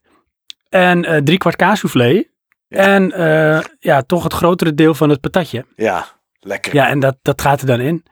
en 0.69 1.05
eh 1.05 1.21
drie 1.21 1.37
kwart 1.37 1.55
kaassoufflé. 1.55 2.23
Ja. 2.67 2.77
En 2.77 3.11
eh, 3.11 3.63
ja, 3.79 4.01
toch 4.01 4.23
het 4.23 4.33
grotere 4.33 4.73
deel 4.73 4.93
van 4.93 5.09
het 5.09 5.21
patatje. 5.21 5.65
Ja, 5.75 6.16
lekker. 6.47 6.73
Ja, 6.73 6.87
en 6.87 6.99
dat, 6.99 7.17
dat 7.21 7.41
gaat 7.41 7.61
er 7.61 7.67
dan 7.67 7.79
in. 7.79 8.03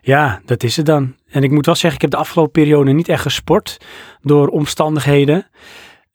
Ja, 0.00 0.40
dat 0.44 0.62
is 0.62 0.76
het 0.76 0.86
dan. 0.86 1.14
En 1.30 1.42
ik 1.42 1.50
moet 1.50 1.66
wel 1.66 1.74
zeggen, 1.74 1.94
ik 1.94 2.00
heb 2.00 2.10
de 2.10 2.16
afgelopen 2.16 2.52
periode 2.52 2.92
niet 2.92 3.08
echt 3.08 3.22
gesport 3.22 3.76
door 4.20 4.48
omstandigheden. 4.48 5.46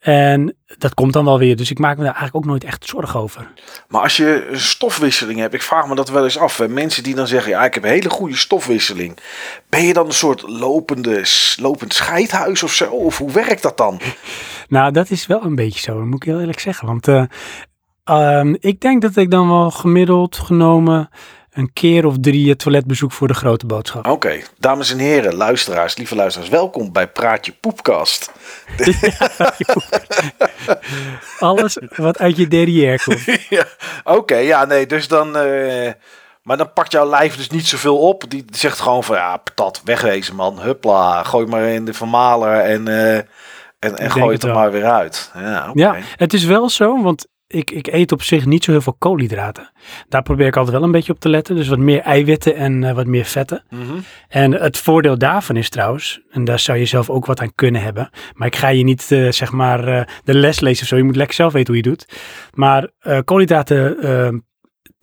En 0.05 0.55
dat 0.77 0.93
komt 0.93 1.13
dan 1.13 1.25
wel 1.25 1.39
weer. 1.39 1.55
Dus 1.55 1.71
ik 1.71 1.79
maak 1.79 1.97
me 1.97 2.03
daar 2.03 2.13
eigenlijk 2.13 2.35
ook 2.35 2.51
nooit 2.51 2.63
echt 2.63 2.85
zorgen 2.85 3.19
over. 3.19 3.51
Maar 3.87 4.01
als 4.01 4.17
je 4.17 4.49
stofwisseling 4.51 5.39
hebt, 5.39 5.53
ik 5.53 5.61
vraag 5.61 5.87
me 5.87 5.95
dat 5.95 6.09
wel 6.09 6.23
eens 6.23 6.37
af. 6.37 6.57
Hè. 6.57 6.67
Mensen 6.67 7.03
die 7.03 7.15
dan 7.15 7.27
zeggen, 7.27 7.51
ja, 7.51 7.65
ik 7.65 7.73
heb 7.73 7.83
een 7.83 7.89
hele 7.89 8.09
goede 8.09 8.35
stofwisseling. 8.35 9.17
Ben 9.69 9.83
je 9.83 9.93
dan 9.93 10.05
een 10.05 10.13
soort 10.13 10.41
lopende, 10.41 11.23
lopend 11.59 11.93
scheidhuis 11.93 12.63
of 12.63 12.73
zo? 12.73 12.91
Of 12.91 13.17
hoe 13.17 13.31
werkt 13.31 13.61
dat 13.61 13.77
dan? 13.77 13.99
Nou, 14.67 14.91
dat 14.91 15.09
is 15.09 15.27
wel 15.27 15.43
een 15.43 15.55
beetje 15.55 15.79
zo, 15.79 15.97
dat 15.97 16.05
moet 16.05 16.23
ik 16.23 16.29
heel 16.29 16.39
eerlijk 16.39 16.59
zeggen. 16.59 16.87
Want 16.87 17.07
eh, 17.07 17.23
ehm, 18.03 18.55
ik 18.59 18.81
denk 18.81 19.01
dat 19.01 19.15
ik 19.15 19.31
dan 19.31 19.49
wel 19.49 19.71
gemiddeld 19.71 20.37
genomen 20.37 21.09
een 21.55 21.73
keer 21.73 22.05
of 22.05 22.15
drie 22.21 22.49
het 22.49 22.59
toilet 22.59 22.85
bezoek 22.85 23.11
voor 23.11 23.27
de 23.27 23.33
grote 23.33 23.65
boodschap. 23.65 24.07
Oké, 24.07 24.41
dames 24.57 24.91
en 24.91 24.97
heren, 24.97 25.35
luisteraars, 25.35 25.97
lieve 25.97 26.15
luisteraars, 26.15 26.51
welkom 26.51 26.91
bij 26.91 27.07
Praatje 27.07 27.51
Poepkast. 27.59 28.31
Alles 31.39 31.77
wat 31.95 32.19
uit 32.19 32.37
je 32.37 32.47
derrière 32.47 33.03
komt. 33.03 33.25
ja, 33.49 33.65
Oké, 34.03 34.35
ja, 34.35 34.65
nee, 34.65 34.85
dus 34.85 35.07
dan... 35.07 35.37
eh, 35.37 35.91
maar 36.45 36.57
dan 36.57 36.73
pakt 36.73 36.91
jouw 36.91 37.09
lijf 37.09 37.35
dus 37.35 37.49
niet 37.49 37.67
zoveel 37.67 37.97
op. 37.97 38.23
Die 38.27 38.45
zegt 38.51 38.79
gewoon 38.79 39.03
van, 39.03 39.15
ja, 39.15 39.37
patat, 39.37 39.81
wegwezen 39.83 40.35
man. 40.35 40.59
Huppla, 40.59 41.23
gooi 41.23 41.45
maar 41.45 41.63
in 41.63 41.85
de 41.85 41.93
vermaler 41.93 42.59
en, 42.59 42.87
eh, 42.87 43.15
en, 43.79 43.97
en 43.97 44.11
gooi 44.11 44.33
het 44.33 44.43
er 44.43 44.49
wel. 44.49 44.57
maar 44.57 44.71
weer 44.71 44.85
uit. 44.85 45.31
Ja. 45.33 45.71
Ja, 45.73 45.95
het 46.15 46.33
is 46.33 46.43
wel 46.43 46.69
zo, 46.69 47.01
want 47.01 47.27
ik, 47.55 47.71
ik 47.71 47.87
eet 47.87 48.11
op 48.11 48.21
zich 48.21 48.45
niet 48.45 48.63
zo 48.63 48.71
heel 48.71 48.81
veel 48.81 48.95
koolhydraten. 48.99 49.71
Daar 50.09 50.21
probeer 50.21 50.47
ik 50.47 50.55
altijd 50.55 50.75
wel 50.75 50.85
een 50.85 50.91
beetje 50.91 51.13
op 51.13 51.19
te 51.19 51.29
letten. 51.29 51.55
Dus 51.55 51.67
wat 51.67 51.79
meer 51.79 51.99
eiwitten 51.99 52.55
en 52.55 52.83
eh, 52.83 52.95
wat 52.95 53.05
meer 53.05 53.25
vetten. 53.25 53.63
Mhm. 53.69 53.81
En 54.27 54.51
het 54.51 54.77
voordeel 54.77 55.17
daarvan 55.17 55.55
is 55.55 55.69
trouwens, 55.69 56.21
en 56.29 56.43
daar 56.43 56.59
zou 56.59 56.77
je 56.77 56.85
zelf 56.85 57.09
ook 57.09 57.25
wat 57.25 57.41
aan 57.41 57.55
kunnen 57.55 57.81
hebben. 57.81 58.09
Maar 58.33 58.47
ik 58.47 58.55
ga 58.55 58.67
je 58.67 58.83
niet, 58.83 59.11
eh, 59.11 59.31
zeg 59.31 59.51
maar, 59.51 59.87
eh, 59.87 60.05
de 60.23 60.33
les 60.33 60.59
lezen 60.59 60.83
of 60.83 60.87
zo. 60.87 60.97
Je 60.97 61.03
moet 61.03 61.15
lekker 61.15 61.35
zelf 61.35 61.53
weten 61.53 61.73
hoe 61.73 61.83
je 61.83 61.89
doet. 61.89 62.05
Maar 62.53 62.89
koolhydraten 63.23 64.43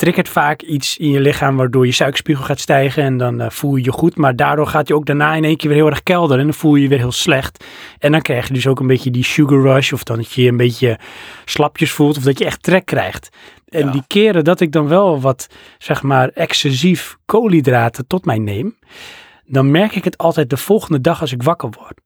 triggert 0.02 0.28
vaak 0.28 0.62
iets 0.62 0.96
in 0.96 1.10
je 1.10 1.20
lichaam 1.20 1.56
waardoor 1.56 1.86
je 1.86 1.92
suikerspiegel 1.92 2.44
gaat 2.44 2.60
stijgen 2.60 3.02
en 3.02 3.16
dan 3.16 3.40
eh, 3.40 3.50
voel 3.50 3.76
je 3.76 3.84
je 3.84 3.92
goed. 3.92 4.16
Maar 4.16 4.36
daardoor 4.36 4.66
gaat 4.66 4.88
je 4.88 4.94
ook 4.94 5.06
daarna 5.06 5.34
in 5.34 5.44
één 5.44 5.56
keer 5.56 5.68
weer 5.68 5.78
heel 5.78 5.90
erg 5.90 6.02
kelderen 6.02 6.38
en 6.38 6.44
dan 6.44 6.54
voel 6.54 6.74
je 6.74 6.82
je 6.82 6.88
weer 6.88 6.98
heel 6.98 7.12
slecht. 7.12 7.64
En 7.98 8.12
dan 8.12 8.20
krijg 8.20 8.48
je 8.48 8.54
dus 8.54 8.66
ook 8.66 8.80
een 8.80 8.86
beetje 8.86 9.10
die 9.10 9.24
sugar 9.24 9.60
rush 9.60 9.92
of 9.92 10.02
dan 10.04 10.16
dat 10.16 10.32
je 10.32 10.42
je 10.42 10.48
een 10.48 10.56
beetje 10.56 10.98
slapjes 11.44 11.92
voelt 11.92 12.16
of 12.16 12.22
dat 12.22 12.38
je 12.38 12.44
echt 12.44 12.62
trek 12.62 12.86
krijgt. 12.86 13.28
En 13.68 13.84
Ja. 13.84 13.90
die 13.92 14.02
keren 14.06 14.44
dat 14.44 14.60
ik 14.60 14.72
dan 14.72 14.88
wel 14.88 15.20
wat, 15.20 15.46
zeg 15.78 16.02
maar, 16.02 16.28
excessief 16.28 17.16
koolhydraten 17.26 18.06
tot 18.06 18.24
mij 18.24 18.38
neem, 18.38 18.78
dan 19.44 19.70
merk 19.70 19.94
ik 19.94 20.04
het 20.04 20.18
altijd 20.18 20.50
de 20.50 20.56
volgende 20.56 21.00
dag 21.00 21.20
als 21.20 21.32
ik 21.32 21.42
wakker 21.42 21.70
word. 21.78 22.00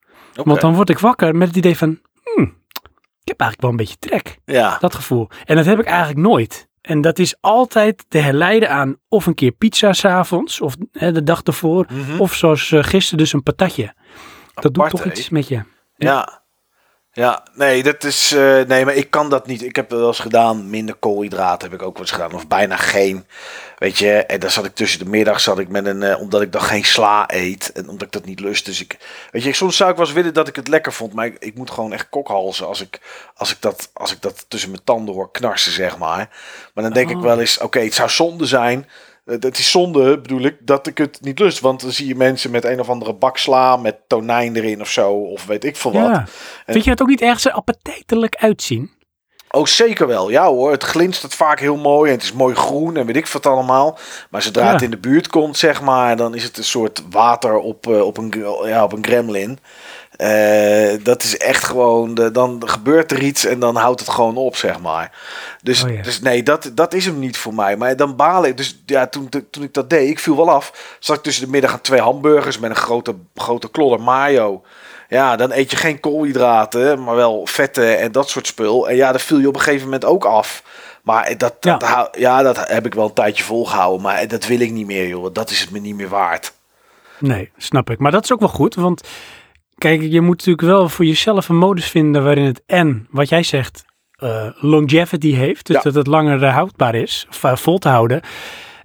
Want 0.47 0.61
dan 0.61 0.75
word 0.75 0.91
ik 0.91 0.99
wakker 0.99 1.35
met 1.37 1.49
het 1.49 1.57
idee 1.57 1.77
van, 1.77 1.99
hmm, 2.23 2.55
ik 3.23 3.29
heb 3.29 3.41
eigenlijk 3.41 3.61
wel 3.61 3.71
een 3.71 3.77
beetje 3.77 3.99
trek. 3.99 4.39
Ja, 4.45 4.77
Dat 4.81 4.95
gevoel. 4.95 5.29
En 5.45 5.57
dat 5.57 5.65
heb 5.67 5.79
ik 5.79 5.87
eigenlijk 5.87 6.19
nooit. 6.19 6.69
En 6.87 7.01
dat 7.01 7.19
is 7.19 7.37
altijd 7.41 8.05
te 8.09 8.19
herleiden 8.19 8.71
aan 8.71 8.97
of 9.09 9.27
een 9.27 9.35
keer 9.35 9.51
pizza 9.51 9.93
s'avonds, 9.93 10.61
of 10.61 10.75
hè, 10.93 11.13
de 11.13 11.23
dag 11.23 11.43
ervoor, 11.43 11.87
Mhm. 11.89 12.21
of 12.21 12.35
zoals 12.35 12.73
eh, 12.73 12.83
gisteren 12.83 13.19
dus 13.19 13.33
een 13.33 13.43
patatje. 13.43 13.95
Dat 14.55 14.75
doet 14.75 14.91
toch 14.91 15.05
iets 15.05 15.29
met 15.29 15.49
je. 15.49 15.55
Ja. 15.55 15.65
Ja, 15.97 16.43
nee, 17.55 17.83
dat 17.83 18.05
is. 18.05 18.33
eh, 18.33 18.61
nee, 18.63 18.85
maar 18.85 18.95
ik 18.95 19.11
kan 19.11 19.31
dat 19.31 19.47
niet. 19.47 19.63
Ik 19.63 19.77
heb 19.77 19.91
wel 19.91 20.07
eens 20.07 20.19
gedaan. 20.19 20.71
Minder 20.71 20.95
koolhydraten 20.95 21.71
heb 21.71 21.81
ik 21.81 21.87
ook 21.87 21.93
wel 21.93 22.03
eens 22.03 22.11
gedaan. 22.15 22.33
Of 22.33 22.47
bijna 22.49 22.77
geen. 22.77 23.27
Weet 23.79 23.99
je, 23.99 24.13
en 24.13 24.41
dan 24.41 24.51
zat 24.51 24.65
ik 24.65 24.75
tussen 24.75 24.99
de 24.99 25.11
middag. 25.11 25.41
Zat 25.41 25.59
ik 25.59 25.69
met 25.69 25.87
een. 25.87 26.03
eh, 26.03 26.21
omdat 26.21 26.43
ik 26.43 26.53
dan 26.53 26.63
geen 26.63 26.85
sla 26.85 27.25
eet. 27.27 27.73
En 27.73 27.89
omdat 27.89 28.07
ik 28.07 28.13
dat 28.13 28.25
niet 28.25 28.41
lust. 28.41 28.65
Dus 28.65 28.81
ik. 28.81 28.97
Weet 29.31 29.43
je, 29.43 29.53
soms 29.53 29.77
zou 29.77 29.91
ik 29.91 29.97
wel 29.97 30.07
eens 30.07 30.15
willen 30.15 30.35
dat 30.35 30.49
ik 30.49 30.57
het 30.57 30.69
lekker 30.69 30.93
vond. 30.93 31.13
Maar 31.13 31.27
ik, 31.27 31.37
ik 31.39 31.55
moet 31.55 31.71
gewoon 31.71 31.93
echt 31.93 32.09
kokhalzen. 32.09 32.67
Als 32.67 32.81
ik, 32.81 33.01
als, 33.35 33.51
ik 33.51 33.57
dat, 33.61 33.91
als 33.93 34.13
ik 34.13 34.23
dat 34.23 34.45
tussen 34.49 34.71
mijn 34.71 34.85
tanden 34.85 35.15
hoor 35.15 35.31
knarsen, 35.31 35.73
zeg 35.73 35.99
maar. 35.99 36.29
Maar 36.75 36.85
dan 36.85 36.93
denk 36.93 37.11
ik 37.11 37.17
Oh. 37.17 37.23
wel 37.23 37.41
eens. 37.41 37.59
Oké, 37.59 37.81
het 37.81 37.95
zou 37.95 38.09
zonde 38.11 38.47
zijn. 38.47 38.89
Eh, 39.27 39.37
Het 39.41 39.59
is 39.59 39.71
zonde, 39.71 40.19
bedoel 40.21 40.41
ik, 40.43 40.57
dat 40.61 40.87
ik 40.87 40.99
het 40.99 41.19
niet 41.21 41.39
lust. 41.39 41.61
Want 41.61 41.81
dan 41.81 41.91
zie 41.93 42.07
je 42.07 42.15
mensen 42.15 42.51
met 42.51 42.65
een 42.65 42.81
of 42.81 42.89
andere 42.89 43.15
bak 43.15 43.39
sla. 43.39 43.77
Met 43.77 43.97
tonijn 44.07 44.57
erin 44.57 44.81
of 44.81 44.91
zo. 44.91 45.11
Of 45.13 45.47
weet 45.47 45.65
ik 45.65 45.77
veel 45.77 45.93
wat. 45.93 46.03
Ja. 46.03 46.27
Vind 46.67 46.85
je 46.85 46.91
het 46.91 47.03
ook 47.03 47.09
niet 47.09 47.21
erg 47.21 47.41
zo 47.41 47.49
appetijtelijk 47.49 48.37
uitzien? 48.37 48.95
Oh, 49.51 49.65
zeker 49.67 50.07
wel. 50.07 50.31
Ja 50.31 50.47
hoor, 50.47 50.71
het 50.71 50.83
glinstert 50.83 51.35
vaak 51.35 51.61
heel 51.61 51.77
mooi 51.77 52.11
en 52.11 52.17
het 52.17 52.25
is 52.25 52.33
mooi 52.33 52.55
groen 52.55 52.97
en 52.97 53.07
weet 53.07 53.17
ik 53.17 53.27
wat 53.27 53.47
allemaal. 53.47 53.99
Maar 54.31 54.43
zodra 54.43 54.65
Ja. 54.65 54.73
het 54.73 54.83
in 54.83 54.91
de 54.91 54.99
buurt 54.99 55.29
komt, 55.29 55.57
zeg 55.57 55.83
maar, 55.83 56.17
dan 56.17 56.35
is 56.35 56.43
het 56.43 56.57
een 56.59 56.65
soort 56.65 57.03
water 57.11 57.59
op, 57.59 57.87
eh, 57.87 58.01
op, 58.01 58.17
een, 58.19 58.33
ja, 58.65 58.85
op 58.85 58.93
een 58.93 59.05
gremlin. 59.05 59.59
Eh, 60.17 61.05
dat 61.05 61.23
is 61.23 61.37
echt 61.37 61.65
gewoon, 61.65 62.15
de, 62.15 62.31
dan 62.31 62.63
gebeurt 62.67 63.13
er 63.13 63.23
iets 63.23 63.45
en 63.45 63.59
dan 63.59 63.77
houdt 63.77 64.01
het 64.01 64.09
gewoon 64.09 64.37
op, 64.37 64.57
zeg 64.57 64.81
maar. 64.81 65.13
Dus, 65.63 65.85
Oh 65.85 65.91
ja. 65.95 66.03
dus 66.03 66.21
nee, 66.21 66.43
dat, 66.43 66.71
dat 66.75 66.95
is 66.95 67.05
hem 67.05 67.19
niet 67.19 67.37
voor 67.37 67.55
mij. 67.55 67.77
Maar 67.77 67.97
dan 67.97 68.17
baal 68.17 68.45
ik. 68.47 68.57
Dus 68.57 68.83
ja, 68.87 69.07
toen, 69.07 69.29
toen 69.51 69.63
ik 69.63 69.75
dat 69.75 69.91
deed, 69.91 70.09
ik 70.11 70.19
viel 70.19 70.37
wel 70.37 70.51
af. 70.51 70.97
Zat 71.01 71.17
ik 71.17 71.23
tussen 71.23 71.45
de 71.45 71.51
middag 71.51 71.73
aan 71.73 71.81
twee 71.81 72.01
hamburgers 72.01 72.59
met 72.59 72.71
een 72.71 72.77
grote, 72.77 73.15
grote 73.35 73.71
klodder 73.71 74.01
mayo. 74.01 74.63
Ja, 75.09 75.37
dan 75.37 75.53
eet 75.53 75.71
je 75.71 75.77
geen 75.77 76.01
koolhydraten, 76.01 77.05
maar 77.05 77.15
wel 77.15 77.47
vetten 77.47 77.99
en 77.99 78.13
dat 78.13 78.29
soort 78.29 78.47
spul. 78.47 78.89
En 78.89 78.97
ja, 78.97 79.11
dan 79.11 79.21
viel 79.21 79.39
je 79.39 79.49
op 79.49 79.55
een 79.55 79.61
gegeven 79.61 79.85
moment 79.85 80.05
ook 80.05 80.25
af. 80.25 80.63
Maar 81.03 81.39
dat, 81.39 81.55
dat, 81.63 81.81
Ja. 81.83 82.09
ja, 82.19 82.43
dat 82.43 82.69
heb 82.69 82.87
ik 82.87 82.95
wel 82.95 83.05
een 83.05 83.13
tijdje 83.13 83.45
volgehouden. 83.45 84.03
Maar 84.03 84.29
dat 84.29 84.47
wil 84.47 84.61
ik 84.61 84.71
niet 84.71 84.87
meer, 84.87 85.09
joh. 85.09 85.29
Dat 85.33 85.51
is 85.51 85.61
het 85.61 85.71
me 85.71 85.79
niet 85.79 85.95
meer 85.97 86.09
waard. 86.09 86.53
Nee, 87.19 87.51
snap 87.57 87.91
ik. 87.91 87.99
Maar 87.99 88.11
dat 88.13 88.25
is 88.25 88.33
ook 88.33 88.41
wel 88.41 88.49
goed, 88.49 88.75
want 88.75 89.01
kijk, 89.79 90.03
je 90.03 90.21
moet 90.21 90.37
natuurlijk 90.37 90.67
wel 90.67 90.89
voor 90.89 91.05
jezelf 91.05 91.49
een 91.49 91.57
modus 91.57 91.87
vinden 91.91 92.25
waarin 92.25 92.45
het 92.45 92.63
en, 92.67 93.07
wat 93.11 93.29
jij 93.29 93.43
zegt, 93.43 93.85
eh, 94.17 94.47
longevity 94.61 95.33
heeft. 95.33 95.67
Dus 95.67 95.77
Ja. 95.77 95.83
dat 95.83 95.95
het 95.95 96.07
langer 96.07 96.45
eh, 96.45 96.55
houdbaar 96.55 96.95
is, 96.95 97.27
of 97.43 97.61
vol 97.61 97.79
te 97.79 97.89
houden. 97.89 98.21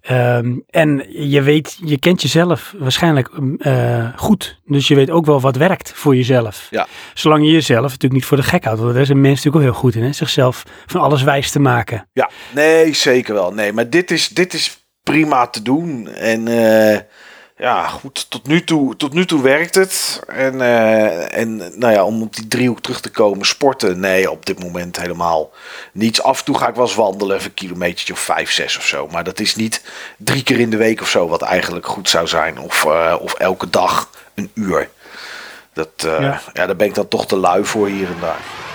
Ehm, 0.01 0.57
en 0.69 1.05
je 1.09 1.41
weet, 1.41 1.79
je 1.85 1.99
kent 1.99 2.21
jezelf 2.21 2.73
waarschijnlijk 2.77 3.29
eh, 3.57 4.07
goed. 4.15 4.59
Dus 4.65 4.87
je 4.87 4.95
weet 4.95 5.09
ook 5.09 5.25
wel 5.25 5.41
wat 5.41 5.55
werkt 5.55 5.91
voor 5.95 6.15
jezelf. 6.15 6.67
Ja. 6.69 6.87
Zolang 7.13 7.45
je 7.45 7.51
jezelf 7.51 7.81
natuurlijk 7.81 8.13
niet 8.13 8.25
voor 8.25 8.37
de 8.37 8.43
gek 8.43 8.63
houdt. 8.63 8.79
Want 8.79 8.93
daar 8.93 9.01
is 9.01 9.09
een 9.09 9.21
mens 9.21 9.35
natuurlijk 9.43 9.55
ook 9.65 9.71
heel 9.71 9.81
goed 9.81 9.95
in. 9.95 10.03
Hè? 10.03 10.13
Zichzelf 10.13 10.63
van 10.85 11.01
alles 11.01 11.23
wijs 11.23 11.51
te 11.51 11.59
maken. 11.59 12.09
Ja, 12.13 12.29
nee, 12.53 12.93
zeker 12.93 13.33
wel. 13.33 13.53
Nee, 13.53 13.73
maar 13.73 13.89
dit 13.89 14.11
is, 14.11 14.27
dit 14.27 14.53
is 14.53 14.85
prima 15.03 15.47
te 15.47 15.61
doen. 15.61 16.07
En 16.07 16.47
ja, 17.61 17.87
goed, 17.87 18.29
tot 18.29 18.47
nu 18.47 18.63
toe, 18.63 18.95
tot 18.95 19.13
nu 19.13 19.25
toe 19.25 19.41
werkt 19.41 19.75
het. 19.75 20.19
En, 20.27 20.61
eh, 20.61 21.37
en 21.37 21.57
nou 21.57 21.93
ja, 21.93 22.03
om 22.03 22.21
op 22.21 22.35
die 22.35 22.47
driehoek 22.47 22.81
terug 22.81 23.01
te 23.01 23.11
komen, 23.11 23.45
sporten, 23.45 23.99
nee, 23.99 24.31
op 24.31 24.45
dit 24.45 24.59
moment 24.63 24.99
helemaal 24.99 25.51
niets. 25.93 26.23
Af 26.23 26.39
en 26.39 26.45
toe 26.45 26.57
ga 26.57 26.67
ik 26.67 26.75
wel 26.75 26.85
eens 26.85 26.95
wandelen, 26.95 27.35
even 27.35 27.47
een 27.47 27.53
kilometertje 27.53 28.13
of 28.13 28.19
vijf, 28.19 28.51
zes 28.51 28.77
of 28.77 28.85
zo. 28.85 29.07
Maar 29.07 29.23
dat 29.23 29.39
is 29.39 29.55
niet 29.55 29.81
drie 30.17 30.43
keer 30.43 30.59
in 30.59 30.69
de 30.69 30.77
week 30.77 31.01
of 31.01 31.09
zo, 31.09 31.27
wat 31.27 31.41
eigenlijk 31.41 31.87
goed 31.87 32.09
zou 32.09 32.27
zijn. 32.27 32.59
Of, 32.59 32.85
eh, 32.85 33.15
of 33.19 33.33
elke 33.33 33.69
dag 33.69 34.09
een 34.35 34.51
uur. 34.53 34.89
Dat, 35.73 35.89
eh, 35.97 36.19
Ja. 36.19 36.41
ja. 36.53 36.65
daar 36.65 36.75
ben 36.75 36.87
ik 36.87 36.95
dan 36.95 37.07
toch 37.07 37.27
te 37.27 37.37
lui 37.37 37.65
voor 37.65 37.87
hier 37.87 38.07
en 38.07 38.19
daar. 38.21 38.70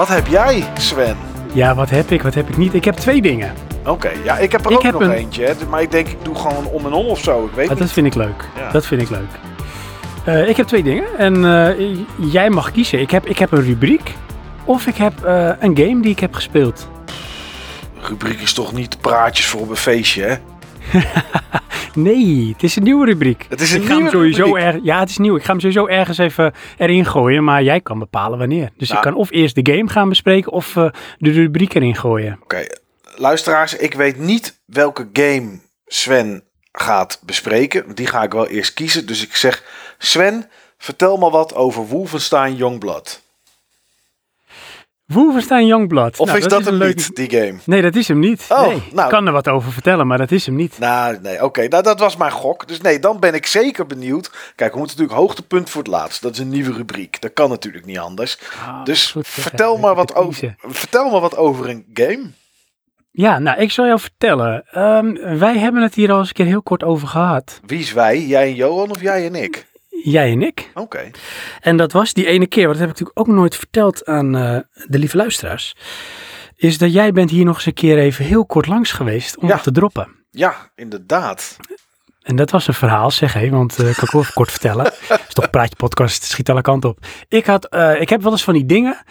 Wat 0.00 0.08
heb 0.08 0.26
jij, 0.26 0.64
Sven? 0.78 1.16
Ja, 1.52 1.74
wat 1.74 1.90
heb 1.90 2.10
ik, 2.10 2.22
wat 2.22 2.34
heb 2.34 2.48
ik 2.48 2.56
niet? 2.56 2.74
Ik 2.74 2.84
heb 2.84 2.94
twee 2.94 3.22
dingen. 3.22 3.52
Oké, 3.86 4.10
ja, 4.24 4.38
ik 4.38 4.52
heb 4.52 4.64
er 4.64 4.70
Ik 4.70 4.76
ook 4.76 4.82
heb 4.82 4.92
nog 4.92 5.02
een- 5.02 5.10
eentje. 5.10 5.44
Hè, 5.44 5.52
maar 5.68 5.82
ik 5.82 5.90
denk, 5.90 6.08
ik 6.08 6.24
doe 6.24 6.34
gewoon 6.34 6.66
om 6.66 6.86
en 6.86 6.92
om 6.92 7.06
of 7.06 7.20
zo. 7.22 7.44
Ik 7.44 7.50
weet 7.54 7.64
Ah, 7.64 7.70
niet. 7.70 7.78
dat 7.80 7.90
vind 7.92 8.06
ik 8.06 8.14
leuk. 8.14 8.48
Ja. 8.56 8.70
Dat 8.70 8.86
vind 8.86 9.02
ik 9.02 9.10
leuk. 9.10 9.28
Eh, 10.24 10.48
ik 10.48 10.56
heb 10.56 10.66
twee 10.66 10.82
dingen 10.82 11.18
en 11.18 11.44
eh, 11.44 11.96
jij 12.16 12.50
mag 12.50 12.70
kiezen. 12.72 13.00
Ik 13.00 13.10
heb, 13.10 13.26
ik 13.26 13.38
heb 13.38 13.52
een 13.52 13.62
rubriek 13.64 14.14
of 14.64 14.86
ik 14.86 14.96
heb 14.96 15.24
eh, 15.24 15.44
een 15.58 15.76
game 15.76 16.00
die 16.00 16.10
ik 16.10 16.20
heb 16.20 16.34
gespeeld. 16.34 16.88
Rubriek 18.00 18.40
is 18.40 18.52
toch 18.52 18.72
niet 18.72 19.00
praatjes 19.00 19.46
voor 19.46 19.60
op 19.60 19.70
een 19.70 19.76
feestje, 19.76 20.22
hè? 20.22 20.34
Nee, 21.94 22.48
het 22.52 22.62
is 22.62 22.76
een 22.76 22.82
nieuwe 22.82 23.04
rubriek. 23.06 23.46
Het 23.48 23.60
is 23.60 23.72
een 23.72 23.80
ik 23.80 23.86
ga 23.86 23.88
hem 23.92 23.96
nieuwe 23.96 24.10
sowieso 24.16 24.44
rubriek. 24.44 24.64
erg, 24.64 24.76
Ja, 24.82 24.98
het 25.00 25.08
is 25.10 25.18
nieuw. 25.18 25.36
Ik 25.36 25.42
ga 25.44 25.50
hem 25.50 25.60
sowieso 25.60 25.86
ergens 25.86 26.18
even 26.18 26.52
erin 26.78 27.04
gooien, 27.06 27.44
maar 27.44 27.62
jij 27.62 27.80
kan 27.80 27.98
bepalen 27.98 28.38
wanneer. 28.38 28.70
Dus 28.76 28.88
Nou. 28.88 29.00
ik 29.00 29.06
kan 29.06 29.16
of 29.20 29.30
eerst 29.30 29.54
de 29.64 29.72
game 29.72 29.88
gaan 29.88 30.08
bespreken 30.08 30.52
of 30.52 30.76
eh, 30.76 30.88
de 31.18 31.30
rubriek 31.30 31.74
erin 31.74 31.96
gooien. 31.96 32.38
Oké, 32.42 32.66
luisteraars, 33.16 33.76
ik 33.76 33.94
weet 33.94 34.18
niet 34.18 34.60
welke 34.64 35.08
game 35.12 35.58
Sven 35.86 36.42
gaat 36.72 37.20
bespreken. 37.26 37.94
Die 37.94 38.06
ga 38.06 38.22
ik 38.22 38.32
wel 38.32 38.46
eerst 38.48 38.74
kiezen. 38.74 39.06
Dus 39.06 39.22
ik 39.22 39.36
zeg, 39.36 39.62
Sven, 39.98 40.48
vertel 40.78 41.16
me 41.16 41.30
wat 41.30 41.54
over 41.54 41.86
Wolfenstein 41.86 42.56
Youngblood. 42.56 43.22
Wolfenstein 45.12 45.66
Youngblood. 45.66 46.18
Of 46.20 46.26
Nou, 46.26 46.38
is 46.38 46.46
dat, 46.46 46.60
een 46.60 46.66
hem 46.66 46.76
leuk- 46.76 46.96
niet, 46.96 47.14
die 47.16 47.30
game? 47.30 47.54
Nee, 47.64 47.82
dat 47.82 47.94
is 47.96 48.08
hem 48.08 48.18
niet. 48.18 48.46
Oh, 48.48 48.66
nee. 48.66 48.82
nou. 48.92 49.04
Ik 49.04 49.12
kan 49.12 49.26
er 49.26 49.32
wat 49.32 49.48
over 49.48 49.72
vertellen, 49.72 50.06
maar 50.06 50.18
dat 50.18 50.30
is 50.30 50.46
hem 50.46 50.54
niet. 50.54 50.78
Nou, 50.78 51.18
nee, 51.22 51.44
oké. 51.44 51.68
Nou, 51.68 51.82
dat 51.82 51.98
was 52.00 52.16
mijn 52.16 52.30
gok. 52.30 52.68
Dus 52.68 52.80
nee, 52.80 52.98
dan 52.98 53.20
ben 53.20 53.34
ik 53.34 53.46
zeker 53.46 53.86
benieuwd. 53.86 54.30
Kijk, 54.56 54.72
we 54.72 54.78
moeten 54.78 54.96
natuurlijk 54.96 55.26
hoogtepunt 55.26 55.70
voor 55.70 55.82
het 55.82 55.90
laatst. 55.90 56.22
Dat 56.22 56.32
is 56.32 56.38
een 56.38 56.48
nieuwe 56.48 56.72
rubriek. 56.72 57.20
Dat 57.20 57.32
kan 57.32 57.48
natuurlijk 57.48 57.84
niet 57.86 57.98
anders. 57.98 58.38
Ah, 58.66 58.84
Dus 58.84 59.10
goed 59.10 59.28
vertel, 59.28 59.76
heb 59.86 59.96
wat 59.96 60.14
over, 60.24 60.54
vertel 60.58 61.10
me 61.10 61.20
wat 61.20 61.36
over 61.36 61.68
een 61.68 61.84
game. 61.94 62.30
Ja, 63.12 63.38
nou, 63.38 63.60
ik 63.60 63.70
zal 63.70 63.86
jou 63.86 64.00
vertellen. 64.00 64.64
Ehm, 64.70 65.38
wij 65.38 65.58
hebben 65.58 65.82
het 65.82 65.94
hier 65.94 66.12
al 66.12 66.18
eens 66.18 66.28
een 66.28 66.34
keer 66.34 66.46
heel 66.46 66.62
kort 66.62 66.82
over 66.82 67.08
gehad. 67.08 67.60
Wie 67.66 67.78
is 67.78 67.92
wij? 67.92 68.20
Jij 68.26 68.42
en 68.46 68.54
Johan 68.54 68.90
of 68.90 69.00
jij 69.00 69.26
en 69.26 69.34
ik? 69.34 69.66
Jij 70.02 70.32
en 70.32 70.42
ik. 70.42 70.70
Oké. 70.74 71.10
En 71.60 71.76
dat 71.76 71.92
was 71.92 72.12
die 72.12 72.26
ene 72.26 72.46
keer, 72.46 72.66
want 72.66 72.78
dat 72.78 72.88
heb 72.88 72.96
ik 72.96 73.00
natuurlijk 73.00 73.28
ook 73.28 73.36
nooit 73.36 73.56
verteld 73.56 74.04
aan 74.06 74.36
eh, 74.36 74.58
de 74.86 74.98
lieve 74.98 75.16
luisteraars. 75.16 75.76
Is 76.56 76.78
dat 76.78 76.92
jij 76.92 77.12
bent 77.12 77.30
hier 77.30 77.44
nog 77.44 77.54
eens 77.56 77.66
een 77.66 77.74
keer 77.74 77.98
even 77.98 78.24
heel 78.24 78.46
kort 78.46 78.66
langs 78.66 78.92
geweest 78.92 79.36
om 79.38 79.48
Ja. 79.48 79.58
te 79.58 79.72
droppen. 79.72 80.08
Ja, 80.30 80.70
inderdaad. 80.74 81.56
En 82.22 82.36
dat 82.36 82.50
was 82.50 82.68
een 82.68 82.74
verhaal, 82.74 83.10
zeg 83.10 83.32
hé, 83.32 83.50
want 83.50 83.78
ik 83.78 83.94
kan 83.94 84.04
ik 84.04 84.10
wel 84.10 84.20
even 84.22 84.34
kort 84.34 84.50
vertellen. 84.50 84.84
Het 84.84 85.24
is 85.28 85.34
toch 85.34 85.44
een 85.44 85.50
praatje 85.50 85.76
podcast, 85.76 86.14
het 86.14 86.24
schiet 86.30 86.50
alle 86.50 86.60
kanten 86.62 86.90
op. 86.90 86.98
Ik, 87.28 87.46
had, 87.46 87.64
eh, 87.68 88.00
ik 88.00 88.08
heb 88.08 88.22
wel 88.22 88.32
eens 88.32 88.44
van 88.44 88.54
die 88.54 88.66
dingen 88.66 89.02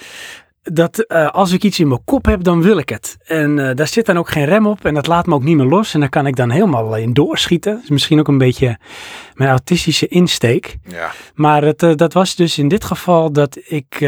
dat 0.74 1.00
eh, 1.00 1.30
als 1.30 1.52
ik 1.52 1.64
iets 1.64 1.80
in 1.80 1.88
mijn 1.88 2.04
kop 2.06 2.26
heb, 2.26 2.44
dan 2.44 2.62
wil 2.62 2.78
ik 2.78 2.90
het. 2.90 3.18
En 3.26 3.70
eh, 3.70 3.76
daar 3.76 3.88
zit 3.88 4.06
dan 4.06 4.18
ook 4.18 4.30
geen 4.30 4.46
rem 4.46 4.68
op 4.68 4.86
en 4.86 4.94
dat 4.94 5.08
laat 5.08 5.26
me 5.26 5.34
ook 5.34 5.44
niet 5.44 5.56
meer 5.56 5.66
los. 5.66 5.94
En 5.94 6.00
daar 6.00 6.10
kan 6.10 6.28
ik 6.28 6.36
dan 6.36 6.50
helemaal 6.50 6.98
in 6.98 7.14
doorschieten. 7.14 7.74
Dat 7.74 7.84
is 7.84 7.90
misschien 7.90 8.20
ook 8.20 8.28
een 8.28 8.38
beetje 8.38 8.78
mijn 9.34 9.50
autistische 9.50 10.08
insteek. 10.08 10.78
Ja. 10.84 11.12
Maar 11.36 11.64
het, 11.64 11.84
eh, 11.84 11.96
dat 11.96 12.14
was 12.14 12.36
dus 12.36 12.58
in 12.58 12.68
dit 12.68 12.84
geval 12.84 13.32
dat 13.32 13.58
ik, 13.66 14.02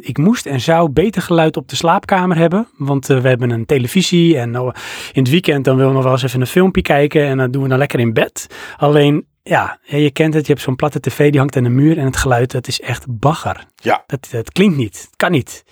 ik 0.00 0.18
moest 0.18 0.46
en 0.46 0.60
zou 0.60 0.90
beter 0.90 1.22
geluid 1.22 1.56
op 1.56 1.68
de 1.68 1.76
slaapkamer 1.76 2.36
hebben. 2.36 2.68
Want 2.76 3.06
we 3.06 3.28
hebben 3.28 3.50
een 3.50 3.66
televisie 3.66 4.38
en 4.38 4.58
oh, 4.60 4.74
in 5.12 5.22
het 5.22 5.30
weekend 5.30 5.64
dan 5.64 5.76
willen 5.76 5.90
we 5.90 5.96
nog 5.96 6.04
wel 6.04 6.12
eens 6.12 6.22
even 6.22 6.40
een 6.40 6.46
filmpje 6.46 6.82
kijken. 6.82 7.26
En 7.26 7.36
dan 7.36 7.50
doen 7.50 7.62
we 7.62 7.68
dan 7.68 7.78
lekker 7.78 8.00
in 8.00 8.12
bed. 8.12 8.46
Alleen, 8.76 9.26
ja, 9.46 9.78
je 9.82 10.10
kent 10.10 10.34
het, 10.34 10.46
je 10.46 10.52
hebt 10.52 10.64
zo'n 10.64 10.76
platte 10.76 11.00
tv 11.00 11.30
die 11.30 11.38
hangt 11.38 11.56
aan 11.56 11.62
de 11.62 11.68
muur. 11.68 11.98
En 11.98 12.04
het 12.04 12.16
geluid, 12.16 12.50
dat 12.50 12.68
is 12.68 12.80
echt 12.80 13.04
bagger. 13.08 13.64
Ja. 13.76 14.04
Dat, 14.06 14.28
dat 14.30 14.52
klinkt 14.52 14.76
niet, 14.76 15.00
het 15.00 15.16
kan 15.16 15.30
niet. 15.30 15.64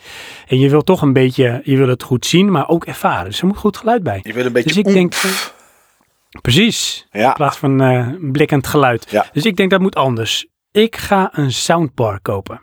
En 0.47 0.59
je 0.59 0.69
wil 0.71 0.83
toch 0.83 1.03
een 1.03 1.13
beetje, 1.13 1.61
je 1.65 1.77
wil 1.77 1.89
het 1.89 2.03
goed 2.03 2.27
zien, 2.27 2.51
maar 2.51 2.69
ook 2.69 2.85
ervaren. 2.85 3.25
Dus 3.25 3.41
er 3.41 3.47
moet 3.47 3.57
goed 3.57 3.77
geluid 3.77 4.03
bij. 4.03 4.21
Je 4.23 4.33
wil 4.33 4.45
een 4.47 4.53
beetje 4.53 4.69
Dus 4.69 4.79
ik 4.79 4.85
denk-. 4.85 5.15
Precies. 6.43 7.07
In 7.11 7.21
Ja. 7.21 7.33
plaats 7.33 7.57
van 7.57 7.81
eh 7.81 8.09
blikkend 8.21 8.67
geluid. 8.67 9.11
Ja. 9.11 9.27
Dus 9.33 9.45
ik 9.45 9.57
denk 9.57 9.71
dat 9.71 9.81
moet 9.81 9.95
anders. 9.95 10.47
Ik 10.71 10.97
ga 10.97 11.29
een 11.33 11.53
soundbar 11.53 12.21
kopen. 12.21 12.61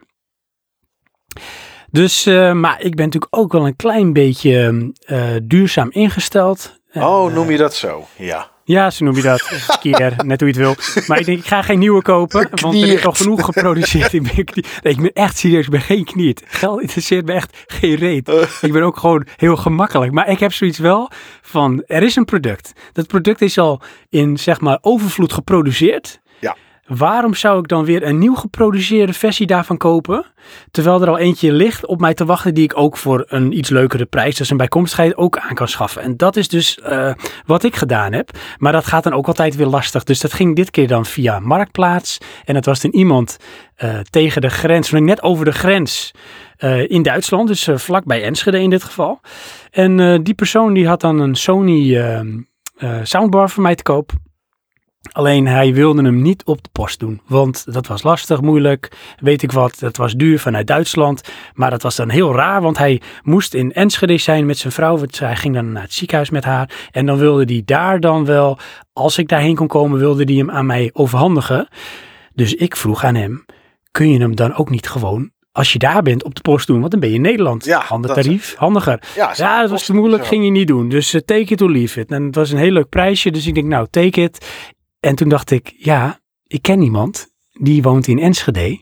Dus, 1.92 2.26
eh, 2.26 2.52
maar 2.54 2.82
ik 2.82 2.96
ben 2.96 3.06
natuurlijk 3.06 3.36
ook 3.38 3.52
wel 3.52 3.66
een 3.68 3.76
klein 3.76 4.14
beetje 4.14 4.92
eh, 5.06 5.24
duurzaam 5.44 5.92
ingesteld. 5.92 6.80
Oh, 6.94 7.34
noem 7.34 7.52
je 7.52 7.58
dat 7.58 7.76
zo? 7.76 8.08
Ja. 8.18 8.52
Ja, 8.70 8.90
zo 8.90 9.06
noem 9.06 9.16
je 9.16 9.22
dat. 9.22 9.40
Skier, 9.74 10.14
net 10.26 10.40
hoe 10.42 10.54
je 10.54 10.60
het 10.60 10.94
wil. 10.94 11.04
Maar 11.08 11.20
ik 11.20 11.26
denk, 11.26 11.38
ik 11.40 11.46
ga 11.46 11.62
geen 11.62 11.80
nieuwe 11.80 12.02
kopen. 12.02 12.50
Want 12.52 12.76
er 12.82 12.88
is 12.94 13.06
al 13.06 13.12
genoeg 13.12 13.46
geproduceerd. 13.46 14.14
ik, 14.14 14.22
ben, 14.36 14.46
knie- 14.46 14.66
nee, 14.84 14.94
ik 14.94 15.02
ben 15.02 15.14
echt 15.14 15.38
serieus, 15.38 15.66
ik 15.66 15.72
ben 15.72 15.82
geen 15.82 16.04
kniet. 16.06 16.44
Geld 16.48 16.82
interesseert 16.82 17.26
me 17.26 17.34
echt 17.34 17.64
geen 17.68 17.96
reet. 17.96 18.30
Ik 18.62 18.72
ben 18.72 18.84
ook 18.84 18.98
gewoon 18.98 19.28
heel 19.38 19.56
gemakkelijk. 19.56 20.12
Maar 20.12 20.30
ik 20.30 20.40
heb 20.40 20.54
zoiets 20.54 20.78
wel 20.78 21.12
van, 21.42 21.84
er 21.88 22.04
is 22.04 22.16
een 22.16 22.26
product. 22.26 22.74
Dat 22.94 23.08
product 23.08 23.42
is 23.42 23.58
al 23.58 23.82
in, 24.10 24.38
zeg 24.38 24.60
maar, 24.62 24.78
overvloed 24.82 25.34
geproduceerd. 25.34 26.20
Ja. 26.40 26.56
Waarom 26.98 27.34
zou 27.34 27.60
ik 27.60 27.68
dan 27.68 27.86
weer 27.86 28.04
een 28.04 28.18
nieuw 28.18 28.36
geproduceerde 28.36 29.14
versie 29.14 29.48
daarvan 29.48 29.78
kopen? 29.78 30.26
Terwijl 30.72 31.02
er 31.02 31.10
al 31.10 31.18
eentje 31.18 31.52
ligt 31.52 31.86
op 31.86 32.00
mij 32.00 32.14
te 32.14 32.26
wachten 32.26 32.54
die 32.54 32.64
ik 32.64 32.78
ook 32.78 32.98
voor 32.98 33.26
een 33.28 33.58
iets 33.58 33.70
leukere 33.70 34.06
prijs, 34.06 34.36
dus 34.36 34.50
een 34.50 34.58
bijkomstigheid, 34.58 35.18
ook 35.18 35.38
aan 35.38 35.56
kan 35.56 35.68
schaffen. 35.68 36.02
En 36.02 36.18
dat 36.18 36.36
is 36.36 36.48
dus 36.48 36.80
eh, 36.80 37.14
wat 37.46 37.64
ik 37.64 37.76
gedaan 37.76 38.14
heb. 38.14 38.30
Maar 38.58 38.72
dat 38.72 38.86
gaat 38.86 39.04
dan 39.04 39.14
ook 39.14 39.28
altijd 39.28 39.56
weer 39.56 39.68
lastig. 39.68 40.04
Dus 40.04 40.20
dat 40.20 40.34
ging 40.34 40.56
dit 40.56 40.72
keer 40.72 40.88
dan 40.88 41.06
via 41.06 41.40
Marktplaats. 41.40 42.18
En 42.46 42.56
het 42.56 42.66
was 42.66 42.82
dan 42.82 42.92
iemand 42.92 43.38
eh, 43.76 44.00
tegen 44.00 44.42
de 44.42 44.50
grens, 44.50 44.92
net 44.92 45.22
over 45.22 45.46
de 45.46 45.52
grens 45.52 46.14
eh, 46.58 46.90
in 46.90 47.02
Duitsland. 47.02 47.48
Dus 47.48 47.70
vlak 47.74 48.06
bij 48.06 48.24
Enschede 48.24 48.62
in 48.62 48.70
dit 48.70 48.84
geval. 48.84 49.20
En 49.72 50.24
die 50.24 50.34
persoon 50.34 50.74
die 50.74 50.88
had 50.88 51.02
dan 51.02 51.20
een 51.20 51.36
Sony 51.36 51.98
eh, 52.80 52.98
eh, 52.98 53.04
soundbar 53.04 53.50
voor 53.50 53.64
mij 53.64 53.76
te 53.76 53.84
koop. 53.84 54.12
Alleen 55.12 55.48
hij 55.48 55.74
wilde 55.74 56.04
hem 56.04 56.22
niet 56.22 56.44
op 56.46 56.64
de 56.64 56.70
post 56.72 57.00
doen, 57.00 57.22
want 57.28 57.74
dat 57.74 57.88
was 57.88 58.04
lastig, 58.04 58.42
moeilijk, 58.42 58.92
weet 59.20 59.42
ik 59.42 59.52
wat. 59.52 59.80
Dat 59.80 59.98
was 59.98 60.14
duur 60.14 60.40
vanuit 60.40 60.68
Duitsland, 60.68 61.22
maar 61.54 61.70
dat 61.70 61.82
was 61.82 61.96
dan 61.96 62.10
heel 62.10 62.36
raar, 62.36 62.62
want 62.62 62.78
hij 62.78 63.02
moest 63.24 63.54
in 63.54 63.74
Enschede 63.74 64.18
zijn 64.18 64.46
met 64.46 64.58
zijn 64.58 64.74
vrouw. 64.74 64.98
want 64.98 65.20
Hij 65.20 65.36
ging 65.36 65.54
dan 65.54 65.72
naar 65.72 65.82
het 65.82 65.94
ziekenhuis 65.94 66.30
met 66.30 66.44
haar 66.44 66.70
en 66.92 67.06
dan 67.06 67.18
wilde 67.18 67.44
hij 67.54 67.62
daar 67.66 68.00
dan 68.00 68.26
wel, 68.26 68.58
als 68.94 69.18
ik 69.18 69.28
daarheen 69.28 69.56
kon 69.56 69.68
komen, 69.68 70.00
wilde 70.00 70.24
hij 70.24 70.36
hem 70.36 70.52
aan 70.52 70.66
mij 70.66 70.90
overhandigen. 70.94 71.68
Dus 72.34 72.54
ik 72.54 72.76
vroeg 72.76 73.04
aan 73.04 73.16
hem, 73.16 73.46
kun 73.92 74.10
je 74.12 74.20
hem 74.20 74.36
dan 74.36 74.56
ook 74.56 74.70
niet 74.70 74.90
gewoon, 74.90 75.32
als 75.52 75.74
je 75.74 75.80
daar 75.80 76.02
bent, 76.02 76.24
op 76.24 76.36
de 76.36 76.42
post 76.42 76.68
doen? 76.68 76.80
Want 76.80 76.92
dan 76.92 77.00
ben 77.00 77.10
je 77.10 77.16
in 77.16 77.22
Nederland. 77.22 77.66
Ja, 77.66 77.84
Ander 77.90 78.14
tarief, 78.14 78.56
handiger. 78.56 79.04
Ja, 79.16 79.34
Ja, 79.36 79.62
dat 79.62 79.70
was 79.70 79.86
te 79.86 79.94
moeilijk, 79.94 80.26
ging 80.26 80.44
je 80.44 80.52
niet 80.52 80.68
doen. 80.68 80.90
Dus 80.90 81.14
eh, 81.14 81.22
take 81.22 81.54
it 81.54 81.62
or 81.62 81.72
leave 81.72 82.00
it. 82.00 82.12
En 82.12 82.24
het 82.24 82.36
was 82.36 82.52
een 82.52 82.58
heel 82.58 82.72
leuk 82.72 82.90
prijsje, 82.90 83.32
dus 83.32 83.48
ik 83.48 83.54
denk, 83.54 83.68
nou, 83.68 83.88
take 83.90 84.22
it. 84.22 84.46
En 85.00 85.16
toen 85.16 85.30
dacht 85.30 85.52
ik, 85.52 85.74
ja, 85.78 86.20
ik 86.48 86.62
ken 86.62 86.82
iemand, 86.82 87.28
die 87.52 87.82
woont 87.82 88.08
in 88.08 88.20
Enschede. 88.20 88.82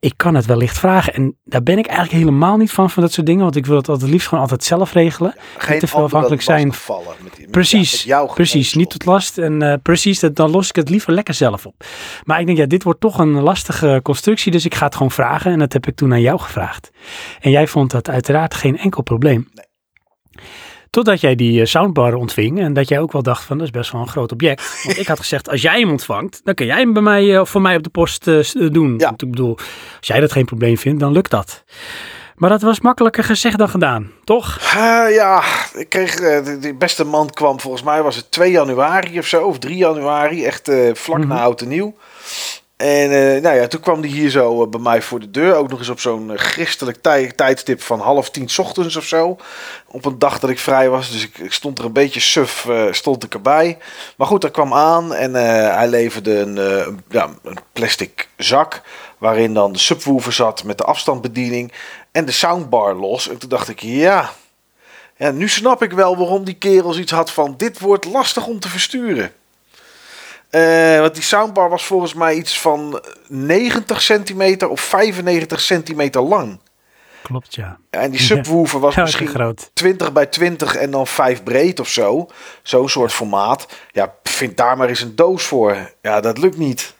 Ik 0.00 0.12
kan 0.16 0.34
het 0.34 0.46
wellicht 0.46 0.78
vragen. 0.78 1.14
En 1.14 1.36
daar 1.44 1.62
ben 1.62 1.78
ik 1.78 1.86
eigenlijk 1.86 2.18
helemaal 2.18 2.56
niet 2.56 2.70
van, 2.70 2.90
van 2.90 3.02
dat 3.02 3.12
soort 3.12 3.26
dingen. 3.26 3.42
Want 3.42 3.56
ik 3.56 3.66
wil 3.66 3.76
het 3.76 3.88
altijd 3.88 4.10
liefst 4.10 4.28
gewoon 4.28 4.42
altijd 4.42 4.64
zelf 4.64 4.92
regelen. 4.92 5.34
Geen 5.56 5.78
te 5.78 5.86
veel 5.86 6.02
afhankelijk 6.02 6.42
zijn. 6.42 6.72
Vallen 6.72 7.14
met, 7.22 7.38
met, 7.38 7.50
Precies, 7.50 7.90
ja, 7.90 7.96
met 7.96 8.06
jouw 8.06 8.34
precies. 8.34 8.74
Niet 8.74 8.90
tot 8.90 9.04
last. 9.04 9.38
En 9.38 9.62
eh, 9.62 9.74
precies, 9.82 10.20
dat, 10.20 10.36
dan 10.36 10.50
los 10.50 10.68
ik 10.68 10.76
het 10.76 10.90
liever 10.90 11.12
lekker 11.12 11.34
zelf 11.34 11.66
op. 11.66 11.84
Maar 12.24 12.40
ik 12.40 12.46
denk, 12.46 12.58
ja, 12.58 12.66
dit 12.66 12.82
wordt 12.82 13.00
toch 13.00 13.18
een 13.18 13.40
lastige 13.40 14.00
constructie. 14.02 14.52
Dus 14.52 14.64
ik 14.64 14.74
ga 14.74 14.84
het 14.84 14.94
gewoon 14.94 15.10
vragen. 15.10 15.52
En 15.52 15.58
dat 15.58 15.72
heb 15.72 15.86
ik 15.86 15.96
toen 15.96 16.12
aan 16.12 16.20
jou 16.20 16.38
gevraagd. 16.40 16.90
En 17.40 17.50
jij 17.50 17.66
vond 17.66 17.90
dat 17.90 18.08
uiteraard 18.08 18.54
geen 18.54 18.78
enkel 18.78 19.02
probleem. 19.02 19.48
Totdat 20.90 21.20
jij 21.20 21.34
die 21.34 21.60
eh, 21.60 21.66
soundbar 21.66 22.14
ontving 22.14 22.58
en 22.60 22.72
dat 22.72 22.88
jij 22.88 23.00
ook 23.00 23.12
wel 23.12 23.22
dacht 23.22 23.44
van 23.44 23.56
dat 23.58 23.66
is 23.66 23.72
best 23.72 23.92
wel 23.92 24.00
een 24.00 24.08
groot 24.08 24.32
object. 24.32 24.80
Want 24.84 24.98
ik 24.98 25.06
had 25.06 25.18
gezegd, 25.18 25.48
als 25.50 25.62
jij 25.62 25.80
hem 25.80 25.90
ontvangt, 25.90 26.40
dan 26.44 26.54
kun 26.54 26.66
jij 26.66 26.78
hem 26.78 26.92
bij 26.92 27.02
mij 27.02 27.34
eh, 27.34 27.40
of 27.40 27.50
voor 27.50 27.60
mij 27.62 27.76
op 27.76 27.82
de 27.82 27.90
post 27.90 28.26
eh, 28.28 28.38
eh, 28.38 28.44
doen. 28.72 28.94
Ja. 28.98 29.06
Want 29.08 29.22
ik 29.22 29.30
bedoel, 29.30 29.56
als 29.98 30.06
jij 30.06 30.20
dat 30.20 30.32
geen 30.32 30.44
probleem 30.44 30.78
vindt, 30.78 31.00
dan 31.00 31.12
lukt 31.12 31.30
dat. 31.30 31.64
Maar 32.36 32.50
dat 32.50 32.62
was 32.62 32.80
makkelijker 32.80 33.24
gezegd 33.24 33.58
dan 33.58 33.68
gedaan, 33.68 34.10
toch? 34.24 34.58
Eh, 34.74 35.14
ja, 35.14 35.42
ik 35.74 35.88
kreeg, 35.88 36.14
eh, 36.14 36.44
de, 36.44 36.58
de 36.58 36.74
beste 36.74 37.04
man 37.04 37.30
kwam 37.30 37.60
volgens 37.60 37.82
mij 37.82 38.02
was 38.02 38.16
het 38.16 38.30
2 38.30 38.50
januari 38.50 39.18
of 39.18 39.26
zo, 39.26 39.42
of 39.44 39.58
3 39.58 39.76
januari, 39.76 40.44
echt 40.44 40.68
eh, 40.68 40.94
vlak 40.94 41.18
Mhm. 41.18 41.28
na 41.28 41.40
oud 41.40 41.60
en 41.60 41.68
nieuw. 41.68 41.96
En 42.78 43.10
eh, 43.12 43.42
nou 43.42 43.56
ja, 43.56 43.66
toen 43.66 43.80
kwam 43.80 44.00
die 44.00 44.10
hier 44.10 44.30
zo 44.30 44.62
eh, 44.62 44.68
bij 44.68 44.80
mij 44.80 45.02
voor 45.02 45.20
de 45.20 45.30
deur, 45.30 45.54
ook 45.54 45.68
nog 45.68 45.78
eens 45.78 45.88
op 45.88 46.00
zo'n 46.00 46.30
eh, 46.32 46.38
christelijk 46.38 47.02
tij- 47.02 47.32
tijdstip 47.32 47.82
van 47.82 48.00
half 48.00 48.30
tien 48.30 48.48
ochtends 48.56 48.96
of 48.96 49.04
zo. 49.04 49.36
Op 49.86 50.04
een 50.04 50.18
dag 50.18 50.38
dat 50.38 50.50
ik 50.50 50.58
vrij 50.58 50.88
was, 50.88 51.10
dus 51.10 51.22
ik, 51.22 51.38
ik 51.38 51.52
stond 51.52 51.78
er 51.78 51.84
een 51.84 51.92
beetje 51.92 52.20
suf, 52.20 52.68
stond 52.90 53.24
ik 53.24 53.34
erbij. 53.34 53.78
Maar 54.16 54.26
goed, 54.26 54.42
hij 54.42 54.50
kwam 54.50 54.74
aan 54.74 55.14
en 55.14 55.34
hij 55.74 55.88
leverde 55.88 56.38
een, 56.38 56.54
ja, 57.08 57.30
een 57.42 57.58
plastic 57.72 58.28
zak 58.36 58.82
waarin 59.18 59.54
dan 59.54 59.72
de 59.72 59.78
subwoofer 59.78 60.32
zat 60.32 60.64
met 60.64 60.78
de 60.78 60.84
afstandsbediening 60.84 61.72
en 62.12 62.24
de 62.24 62.32
soundbar 62.32 62.94
los. 62.94 63.28
En 63.28 63.38
toen 63.38 63.48
dacht 63.48 63.68
ik, 63.68 63.80
ja, 63.80 64.30
ja, 65.16 65.30
nu 65.30 65.48
snap 65.48 65.82
ik 65.82 65.92
wel 65.92 66.16
waarom 66.16 66.44
die 66.44 66.54
kerel 66.54 66.98
iets 66.98 67.12
had 67.12 67.30
van 67.30 67.54
dit 67.56 67.78
wordt 67.78 68.04
lastig 68.04 68.46
om 68.46 68.60
te 68.60 68.68
versturen. 68.68 69.32
Eh, 70.50 70.98
want 71.00 71.14
die 71.14 71.22
soundbar 71.22 71.68
was 71.70 71.84
volgens 71.84 72.14
mij 72.14 72.34
iets 72.34 72.60
van 72.60 73.02
90 73.28 74.02
centimeter 74.02 74.68
of 74.68 74.80
95 74.80 75.60
centimeter 75.60 76.22
lang. 76.22 76.60
Klopt, 77.22 77.54
ja. 77.54 77.78
En 77.90 78.10
die 78.10 78.20
subwoofer 78.20 78.80
was 78.80 78.96
misschien 78.96 79.28
groot. 79.28 79.70
20 79.72 80.12
bij 80.12 80.26
20 80.26 80.74
en 80.74 80.90
dan 80.90 81.06
5 81.06 81.42
breed 81.42 81.80
of 81.80 81.88
zo. 81.88 82.26
Zo'n 82.62 82.88
soort 82.88 83.12
formaat. 83.12 83.66
Ja, 83.92 84.14
vind 84.22 84.56
daar 84.56 84.76
maar 84.76 84.88
eens 84.88 85.00
een 85.00 85.16
doos 85.16 85.42
voor. 85.42 85.76
Ja, 86.02 86.20
dat 86.20 86.38
lukt 86.38 86.56
niet. 86.58 86.94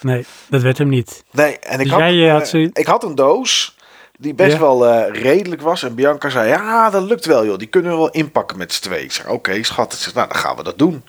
Nee, 0.00 0.26
dat 0.48 0.62
werd 0.62 0.78
hem 0.78 0.88
niet. 0.88 1.24
Nee, 1.30 1.58
en 1.58 1.78
ik, 1.80 1.84
Dus 1.84 1.90
had, 1.92 2.00
jij, 2.00 2.26
eh, 2.26 2.32
had 2.32 2.52
eh, 2.54 2.68
ik 2.72 2.86
had 2.86 3.04
een 3.04 3.14
doos 3.14 3.76
die 4.18 4.34
best 4.34 4.52
Ja. 4.52 4.58
wel 4.58 5.02
redelijk 5.10 5.62
was. 5.62 5.82
En 5.82 5.94
Bianca 5.94 6.28
zei, 6.28 6.48
ja, 6.48 6.90
dat 6.90 7.02
lukt 7.02 7.24
wel 7.24 7.44
joh. 7.46 7.58
Die 7.58 7.68
kunnen 7.68 7.90
we 7.90 7.96
wel 7.96 8.10
inpakken 8.10 8.58
met 8.58 8.72
z'n 8.72 8.82
twee. 8.82 9.02
Ik 9.04 9.12
zeg, 9.12 9.28
oké 9.28 9.62
schat. 9.62 9.92
Ik 9.92 9.98
zeg, 9.98 10.14
nou, 10.14 10.28
dan 10.28 10.36
gaan 10.36 10.56
we 10.56 10.62
dat 10.62 10.78
doen. 10.78 11.02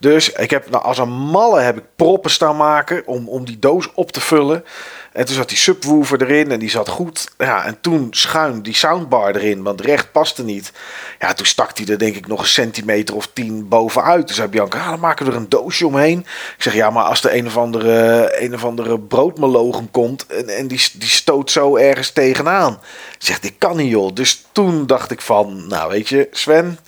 Dus 0.00 0.32
ik 0.32 0.50
heb, 0.50 0.70
nou, 0.70 0.84
als 0.84 0.98
een 0.98 1.12
malle 1.12 1.60
heb 1.60 1.76
ik 1.76 1.84
proppen 1.96 2.30
staan 2.30 2.56
maken 2.56 3.06
om, 3.06 3.28
om 3.28 3.44
die 3.44 3.58
doos 3.58 3.88
op 3.94 4.12
te 4.12 4.20
vullen. 4.20 4.64
En 5.12 5.24
toen 5.24 5.34
zat 5.34 5.48
die 5.48 5.58
subwoofer 5.58 6.22
erin 6.22 6.50
en 6.50 6.58
die 6.58 6.70
zat 6.70 6.88
goed. 6.88 7.28
Ja, 7.38 7.64
en 7.64 7.80
toen 7.80 8.06
schuin 8.10 8.62
die 8.62 8.74
soundbar 8.74 9.36
erin, 9.36 9.62
want 9.62 9.80
recht 9.80 10.12
paste 10.12 10.44
niet. 10.44 10.72
Ja, 11.18 11.32
toen 11.32 11.46
stak 11.46 11.76
die 11.76 11.90
er 11.90 11.98
denk 11.98 12.16
ik 12.16 12.26
nog 12.26 12.40
een 12.40 12.46
centimeter 12.46 13.14
of 13.14 13.28
tien 13.32 13.68
bovenuit. 13.68 14.26
Toen 14.26 14.36
zei 14.36 14.48
Bianca, 14.48 14.80
ah, 14.80 14.88
dan 14.88 15.00
maken 15.00 15.26
we 15.26 15.32
er 15.32 15.36
een 15.36 15.48
doosje 15.48 15.86
omheen. 15.86 16.18
Ik 16.56 16.62
zeg, 16.62 16.74
ja, 16.74 16.90
maar 16.90 17.04
als 17.04 17.24
er 17.24 17.34
een 17.34 17.46
of 17.46 17.56
andere, 17.56 18.28
een 18.42 18.54
of 18.54 18.64
andere 18.64 19.00
broodmelogen 19.00 19.90
komt 19.90 20.26
en, 20.26 20.48
en 20.48 20.68
die, 20.68 20.88
die 20.94 21.08
stoot 21.08 21.50
zo 21.50 21.76
ergens 21.76 22.10
tegenaan. 22.10 22.72
Ik 23.18 23.26
zeg, 23.26 23.40
dit 23.40 23.54
kan 23.58 23.76
niet 23.76 23.90
joh. 23.90 24.14
Dus 24.14 24.44
toen 24.52 24.86
dacht 24.86 25.10
ik 25.10 25.20
van, 25.20 25.66
nou 25.66 25.90
weet 25.90 26.08
je, 26.08 26.28
Sven, 26.30 26.78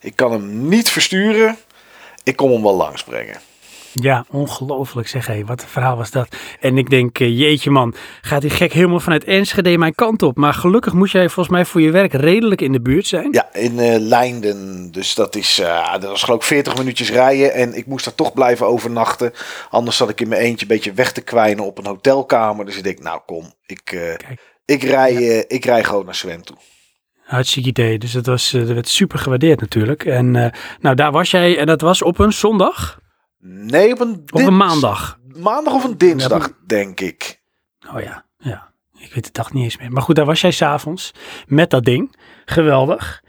ik 0.00 0.16
kan 0.16 0.32
hem 0.32 0.68
niet 0.68 0.88
versturen. 0.90 1.58
Ik 2.22 2.36
kom 2.36 2.50
hem 2.50 2.62
wel 2.62 2.76
langsbrengen. 2.76 3.40
Ja, 3.94 4.24
ongelooflijk 4.30 5.08
zeg. 5.08 5.26
Hé, 5.26 5.44
wat 5.44 5.62
een 5.62 5.68
verhaal 5.68 5.96
was 5.96 6.10
dat. 6.10 6.36
En 6.60 6.78
ik 6.78 6.90
denk, 6.90 7.18
eh, 7.18 7.38
jeetje 7.38 7.70
man, 7.70 7.94
gaat 8.20 8.40
die 8.40 8.50
gek 8.50 8.72
helemaal 8.72 9.00
vanuit 9.00 9.24
Enschede 9.24 9.78
mijn 9.78 9.94
kant 9.94 10.22
op. 10.22 10.36
Maar 10.36 10.54
gelukkig 10.54 10.92
moest 10.92 11.12
jij 11.12 11.28
volgens 11.28 11.48
mij 11.48 11.64
voor 11.64 11.80
je 11.80 11.90
werk 11.90 12.12
redelijk 12.12 12.60
in 12.60 12.72
de 12.72 12.80
buurt 12.80 13.06
zijn. 13.06 13.28
Ja, 13.32 13.54
in 13.54 13.78
eh 13.78 14.00
Leinden. 14.00 14.90
Dus 14.92 15.14
dat 15.14 15.36
is, 15.36 15.58
eh, 15.58 15.92
dat 15.92 16.10
was 16.10 16.22
geloof 16.22 16.40
ik 16.40 16.46
40 16.46 16.76
minuutjes 16.76 17.10
rijden. 17.10 17.54
En 17.54 17.74
ik 17.74 17.86
moest 17.86 18.04
daar 18.04 18.14
toch 18.14 18.32
blijven 18.32 18.66
overnachten. 18.66 19.32
Anders 19.70 19.96
zat 19.96 20.08
ik 20.08 20.20
in 20.20 20.28
mijn 20.28 20.40
eentje 20.40 20.62
een 20.62 20.74
beetje 20.74 20.92
weg 20.92 21.12
te 21.12 21.20
kwijnen 21.20 21.64
op 21.64 21.78
een 21.78 21.86
hotelkamer. 21.86 22.64
Dus 22.64 22.76
ik 22.76 22.84
denk, 22.84 22.98
nou 22.98 23.20
kom, 23.26 23.52
ik, 23.66 24.16
ik, 24.64 24.82
rij, 24.82 25.14
ik 25.48 25.64
rij 25.64 25.84
gewoon 25.84 26.04
naar 26.04 26.14
Sven 26.14 26.42
toe. 26.42 26.56
Hartstikke 27.32 27.68
idee. 27.68 27.98
Dus 27.98 28.12
dat, 28.12 28.26
was, 28.26 28.52
eh, 28.52 28.60
dat 28.60 28.70
werd 28.70 28.88
super 28.88 29.18
gewaardeerd 29.18 29.60
natuurlijk. 29.60 30.04
En 30.04 30.36
eh, 30.36 30.52
nou, 30.80 30.94
daar 30.96 31.12
was 31.12 31.30
jij 31.30 31.58
en 31.58 31.66
dat 31.66 31.80
was 31.80 32.02
op 32.02 32.18
een 32.18 32.32
zondag 32.32 33.00
Nee, 33.44 33.92
op 33.92 34.00
een, 34.00 34.22
of 34.30 34.46
een 34.46 34.56
maandag. 34.56 35.18
Maandag 35.36 35.74
of 35.74 35.84
een 35.84 35.98
dinsdag, 35.98 36.52
denk 36.66 37.00
ik. 37.00 37.42
Oh 37.94 38.00
ja, 38.00 38.24
ja. 38.38 38.72
Ik 38.98 39.14
weet 39.14 39.24
de 39.24 39.32
dag 39.32 39.52
niet 39.52 39.64
eens 39.64 39.78
meer. 39.78 39.92
Maar 39.92 40.02
goed, 40.02 40.16
daar 40.16 40.24
was 40.24 40.40
jij 40.40 40.50
s'avonds 40.50 41.12
met 41.46 41.70
dat 41.70 41.84
ding. 41.84 42.16
Geweldig. 42.44 43.22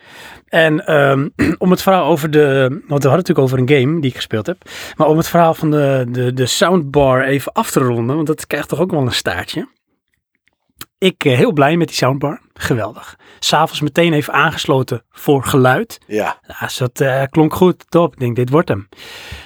En 0.47 0.85
ehm, 0.85 1.29
om 1.57 1.71
het 1.71 1.81
verhaal 1.81 2.05
over 2.05 2.31
de. 2.31 2.67
Want 2.69 3.03
we 3.03 3.09
hadden 3.09 3.11
het 3.11 3.27
natuurlijk 3.27 3.39
over 3.39 3.59
een 3.59 3.69
game 3.69 4.01
die 4.01 4.09
ik 4.09 4.15
gespeeld 4.15 4.45
heb. 4.45 4.69
Maar 4.95 5.07
om 5.07 5.17
het 5.17 5.27
verhaal 5.27 5.53
van 5.53 5.71
de, 5.71 6.05
de, 6.09 6.33
de 6.33 6.45
soundbar 6.45 7.23
even 7.23 7.51
af 7.51 7.71
te 7.71 7.79
ronden. 7.79 8.15
Want 8.15 8.27
dat 8.27 8.47
krijgt 8.47 8.69
toch 8.69 8.79
ook 8.79 8.91
wel 8.91 9.01
een 9.01 9.11
staartje. 9.11 9.67
Ik 11.03 11.25
eh, 11.25 11.37
heel 11.37 11.51
blij 11.51 11.77
met 11.77 11.87
die 11.87 11.95
soundbar. 11.95 12.41
Geweldig. 12.53 13.17
S'avonds 13.39 13.81
meteen 13.81 14.13
even 14.13 14.33
aangesloten 14.33 15.03
voor 15.09 15.43
geluid. 15.43 15.99
Ja. 16.07 16.39
Ja, 16.47 16.55
dus 16.59 16.77
dat 16.77 16.99
eh, 16.99 17.23
klonk 17.29 17.53
goed. 17.53 17.85
Top. 17.89 18.13
Ik 18.13 18.19
denk, 18.19 18.35
dit 18.35 18.49
wordt 18.49 18.69
hem. 18.69 18.89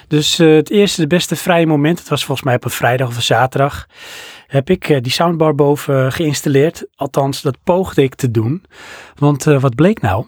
Dus 0.08 0.38
eh, 0.38 0.54
het 0.54 0.70
eerste, 0.70 1.00
de 1.00 1.06
beste 1.06 1.36
vrije 1.36 1.66
moment. 1.66 1.98
Het 1.98 2.08
was 2.08 2.24
volgens 2.24 2.46
mij 2.46 2.56
op 2.56 2.64
een 2.64 2.70
vrijdag 2.70 3.08
of 3.08 3.16
een 3.16 3.22
zaterdag. 3.22 3.86
Heb 4.46 4.70
ik 4.70 5.02
die 5.02 5.12
soundbar 5.12 5.54
boven 5.54 6.12
geïnstalleerd. 6.12 6.86
Althans, 6.94 7.42
dat 7.42 7.58
poogde 7.64 8.02
ik 8.02 8.14
te 8.14 8.30
doen. 8.30 8.64
Want 9.14 9.44
wat 9.44 9.74
bleek 9.74 10.00
nou? 10.00 10.26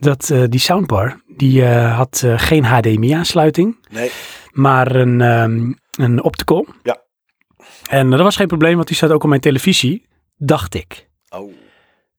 Dat 0.00 0.34
die 0.48 0.60
soundbar, 0.60 1.20
die 1.36 1.64
had 1.66 2.24
geen 2.36 2.64
HDMI-aansluiting. 2.64 3.86
Nee. 3.90 4.10
Maar 4.50 4.94
een, 4.94 5.20
ehm, 5.20 5.72
een 5.90 6.22
optical. 6.22 6.66
Ja. 6.82 7.02
En 7.90 8.10
dat 8.10 8.20
was 8.20 8.36
geen 8.36 8.46
probleem, 8.46 8.74
want 8.74 8.86
die 8.86 8.96
staat 8.96 9.10
ook 9.10 9.22
op 9.22 9.28
mijn 9.28 9.40
televisie. 9.40 10.06
Dacht 10.46 10.74
ik. 10.74 11.08
Oh. 11.28 11.52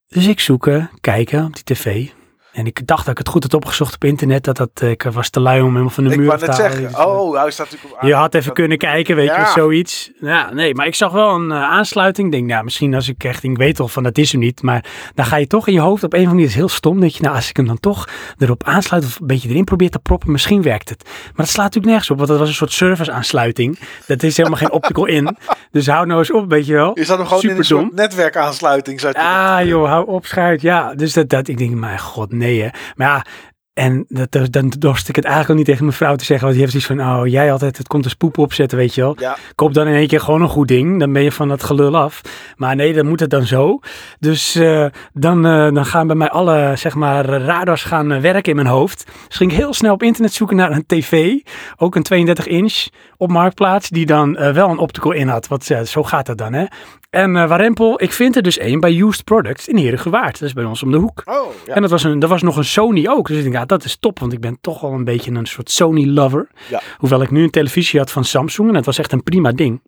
Dus 0.08 0.28
ik 0.28 0.40
zoeken, 0.40 0.90
kijken 1.02 1.46
op 1.46 1.54
die 1.54 1.64
tv. 1.64 2.10
En 2.56 2.66
ik 2.66 2.88
dacht 2.88 3.02
dat 3.04 3.12
ik 3.12 3.18
het 3.18 3.28
goed 3.28 3.44
had 3.44 3.54
opgezocht 3.54 3.96
op 3.96 4.04
internet. 4.04 4.44
Dat 4.44 4.58
dat, 4.58 4.70
eh, 4.74 4.90
ik 4.90 5.04
was 5.04 5.30
te 5.30 5.40
lui 5.40 5.62
om 5.62 5.70
helemaal 5.70 5.90
van 5.90 6.04
de 6.04 6.10
Ik 6.10 6.18
muur 6.18 6.28
wou 6.28 6.40
te 6.40 6.46
net 6.46 6.58
halen. 6.58 6.72
zeggen. 6.72 6.90
Dus, 6.92 7.00
eh, 7.00 7.08
Oh, 7.08 7.42
hij 7.42 7.52
staat 7.52 7.66
natuurlijk 7.72 8.02
op 8.02 8.08
je 8.08 8.14
had 8.14 8.34
even 8.34 8.54
kunnen 8.54 8.78
kijken, 8.78 9.16
weet 9.16 9.36
je, 9.36 9.52
zoiets. 9.56 10.12
Ja, 10.20 10.54
nee, 10.54 10.76
maar 10.76 10.86
ik 10.86 10.96
zag 10.96 11.12
wel 11.12 11.30
een 11.36 11.52
eh, 11.52 11.62
aansluiting. 11.62 12.28
Ik 12.28 12.34
denk, 12.34 12.48
nou, 12.48 12.64
misschien 12.64 12.94
als 12.96 13.10
ik 13.10 13.24
echt, 13.24 13.44
ik 13.44 13.58
weet 13.58 13.80
al 13.80 13.88
van 13.88 14.04
dat 14.04 14.18
is 14.18 14.32
hem 14.32 14.42
niet. 14.42 14.62
Maar 14.62 14.86
dan 15.16 15.26
ga 15.26 15.36
je 15.36 15.48
toch 15.48 15.68
in 15.68 15.74
je 15.74 15.80
hoofd 15.80 16.04
op 16.04 16.14
een 16.14 16.20
of 16.20 16.26
andere 16.26 16.36
manier, 16.36 16.50
is 16.50 16.56
heel 16.56 16.70
stom. 16.70 17.00
Dat 17.00 17.16
je, 17.16 17.24
nou, 17.24 17.36
als 17.36 17.50
ik 17.50 17.58
hem 17.58 17.68
dan 17.68 17.80
toch 17.80 18.08
erop 18.38 18.64
aansluit 18.64 19.06
of 19.06 19.20
een 19.20 19.28
beetje 19.28 19.50
erin 19.50 19.64
probeer 19.64 19.90
te 19.90 20.00
proppen, 20.00 20.32
misschien 20.32 20.62
werkt 20.62 20.90
het. 20.90 21.04
Maar 21.06 21.34
dat 21.36 21.50
slaat 21.50 21.66
natuurlijk 21.66 21.86
nergens 21.86 22.10
op, 22.10 22.18
want 22.18 22.30
dat 22.30 22.40
was 22.40 22.48
een 22.48 22.54
soort 22.56 22.72
service 22.72 23.12
aansluiting. 23.12 23.80
Dat 24.08 24.24
is 24.24 24.38
helemaal 24.38 24.58
geen 24.60 24.72
optical 24.72 25.06
in. 25.06 25.38
Dus 25.72 25.88
hou 25.88 26.06
nou 26.06 26.20
eens 26.20 26.32
op, 26.32 26.50
weet 26.50 26.66
je 26.66 26.74
wel. 26.74 26.92
Je 26.94 27.06
zat 27.06 27.18
hem 27.18 27.28
gewoon 27.28 27.44
in 27.44 27.58
een 27.58 27.64
soort 27.64 27.94
netwerkaansluiting. 27.94 29.04
Ah 29.14 29.60
joh, 29.64 29.88
hou 29.88 30.08
op 30.08 30.26
schuit. 30.26 30.62
Ja, 30.62 30.94
dus 30.94 31.14
dat, 31.14 31.30
dat 31.30 31.48
ik 31.48 31.58
denk, 31.58 31.74
mijn 31.74 32.00
god, 32.00 32.32
nee 32.32 32.45
hè. 32.46 32.70
Maar 32.96 33.08
ja, 33.08 33.26
en 33.76 34.06
dat, 34.08 34.38
dan 34.50 34.74
dorst 34.80 35.10
ik 35.10 35.16
het 35.16 35.26
eigenlijk 35.26 35.54
al 35.54 35.58
niet 35.58 35.66
tegen 35.66 35.86
mijn 35.86 35.98
vrouw 35.98 36.16
te 36.16 36.26
zeggen. 36.26 36.48
Want 36.48 36.60
die 36.60 36.68
heeft 36.68 36.84
zoiets 36.84 37.04
van, 37.04 37.20
oh 37.20 37.28
jij 37.28 37.52
altijd, 37.52 37.78
het 37.78 37.88
komt 37.88 38.04
als 38.04 38.14
poep 38.14 38.38
opzetten, 38.38 38.78
weet 38.78 38.96
je 38.96 39.02
wel. 39.02 39.16
Ja. 39.20 39.38
Koop 39.56 39.74
dan 39.74 39.88
in 39.88 39.96
één 39.96 40.08
keer 40.08 40.20
gewoon 40.20 40.42
een 40.42 40.50
goed 40.50 40.68
ding. 40.68 41.00
Dan 41.00 41.14
ben 41.14 41.24
je 41.24 41.32
van 41.32 41.48
dat 41.48 41.64
gelul 41.64 41.98
af. 41.98 42.22
Maar 42.56 42.76
nee, 42.76 42.94
dan 42.94 43.08
moet 43.08 43.20
het 43.20 43.30
dan 43.30 43.44
zo. 43.44 43.80
Dus 44.20 44.56
eh, 44.56 44.86
dan, 45.14 45.46
eh, 45.46 45.74
dan 45.74 45.86
gaan 45.86 46.08
bij 46.08 46.16
mij 46.16 46.30
alle, 46.30 46.74
zeg 46.76 46.96
maar, 46.96 47.26
radars 47.26 47.84
gaan 47.84 48.12
eh, 48.12 48.22
werken 48.22 48.50
in 48.50 48.56
mijn 48.56 48.68
hoofd. 48.68 49.06
Dus 49.28 49.38
ging 49.38 49.52
ik 49.52 49.58
heel 49.58 49.74
snel 49.74 49.94
op 49.94 50.04
internet 50.04 50.34
zoeken 50.34 50.56
naar 50.56 50.72
een 50.72 50.86
tv. 50.86 51.34
Ook 51.78 51.96
een 51.96 52.04
32 52.04 52.48
inch 52.48 52.88
op 53.18 53.30
Marktplaats. 53.30 53.90
Die 53.90 54.06
dan 54.06 54.34
wel 54.34 54.70
een 54.70 54.78
optical 54.78 55.12
in 55.12 55.28
had. 55.28 55.48
Want 55.48 55.64
zo 55.84 56.04
gaat 56.04 56.26
dat 56.26 56.38
dan 56.38 56.54
hè. 56.54 56.66
En 57.16 57.36
eh 57.36 57.48
Warempel, 57.48 58.02
ik 58.02 58.12
vind 58.12 58.36
er 58.36 58.42
dus 58.42 58.58
één 58.58 58.80
bij 58.80 59.00
Used 59.00 59.24
Products 59.24 59.68
in 59.68 59.78
Herengewaard. 59.78 60.40
Dat 60.40 60.48
is 60.48 60.54
bij 60.54 60.64
ons 60.64 60.84
om 60.84 60.92
de 60.92 60.98
hoek. 60.98 61.22
Oh, 61.26 61.48
ja. 61.66 61.74
En 61.74 61.82
dat 61.82 61.92
was, 61.92 62.04
een, 62.04 62.20
dat 62.20 62.30
was 62.30 62.42
nog 62.42 62.58
een 62.58 62.66
Sony 62.66 63.08
ook. 63.08 63.28
Dus 63.28 63.38
ik 63.38 63.52
denk, 63.52 63.56
ja, 63.70 63.76
dat 63.78 63.86
is 63.86 63.98
top. 64.00 64.20
Want 64.20 64.34
ik 64.34 64.40
ben 64.40 64.58
toch 64.62 64.82
wel 64.82 64.92
een 64.92 65.04
beetje 65.04 65.32
een 65.32 65.46
soort 65.46 65.72
Sony-lover. 65.72 66.48
Ja. 66.70 66.82
Hoewel 66.98 67.22
ik 67.22 67.32
nu 67.32 67.44
een 67.44 67.50
televisie 67.50 68.00
had 68.00 68.12
van 68.12 68.24
Samsung. 68.24 68.70
En 68.70 68.76
het 68.76 68.86
was 68.86 68.98
echt 68.98 69.12
een 69.12 69.24
prima 69.24 69.52
ding. 69.52 69.82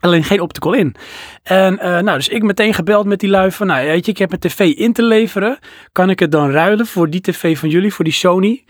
Alleen 0.00 0.24
geen 0.24 0.40
optical 0.40 0.72
in. 0.72 0.94
En 1.42 1.78
eh, 1.78 1.98
nou, 1.98 2.16
dus 2.16 2.28
ik 2.28 2.42
meteen 2.42 2.74
gebeld 2.74 3.06
met 3.06 3.20
die 3.20 3.28
lui 3.28 3.50
van, 3.50 3.66
nou 3.66 3.86
weet 3.86 4.04
je, 4.04 4.10
ik 4.12 4.18
heb 4.18 4.28
mijn 4.28 4.40
tv 4.40 4.60
in 4.60 4.92
te 4.92 5.02
leveren. 5.02 5.58
Kan 5.92 6.10
ik 6.10 6.18
het 6.18 6.32
dan 6.32 6.50
ruilen 6.50 6.86
voor 6.86 7.10
die 7.10 7.20
tv 7.20 7.58
van 7.58 7.68
jullie, 7.68 7.94
voor 7.94 8.04
die 8.04 8.14
Sony? 8.14 8.64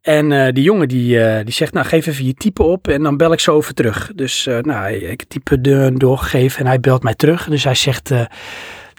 En 0.00 0.32
eh, 0.32 0.52
die 0.52 0.62
jongen 0.62 0.88
die, 0.88 1.24
eh, 1.24 1.44
die 1.44 1.54
zegt, 1.54 1.72
nou 1.72 1.86
geef 1.86 2.06
even 2.06 2.24
je 2.24 2.34
type 2.34 2.62
op 2.62 2.88
en 2.88 3.02
dan 3.02 3.16
bel 3.16 3.32
ik 3.32 3.40
zo 3.40 3.54
over 3.54 3.74
terug. 3.74 4.12
Dus 4.14 4.48
nou, 4.62 4.92
ik 4.92 5.24
type 5.24 5.60
de, 5.60 5.92
doorgegeven 5.94 6.60
en 6.60 6.66
hij 6.66 6.80
belt 6.80 7.02
mij 7.02 7.14
terug. 7.14 7.48
Dus 7.48 7.64
hij 7.64 7.74
zegt, 7.74 8.10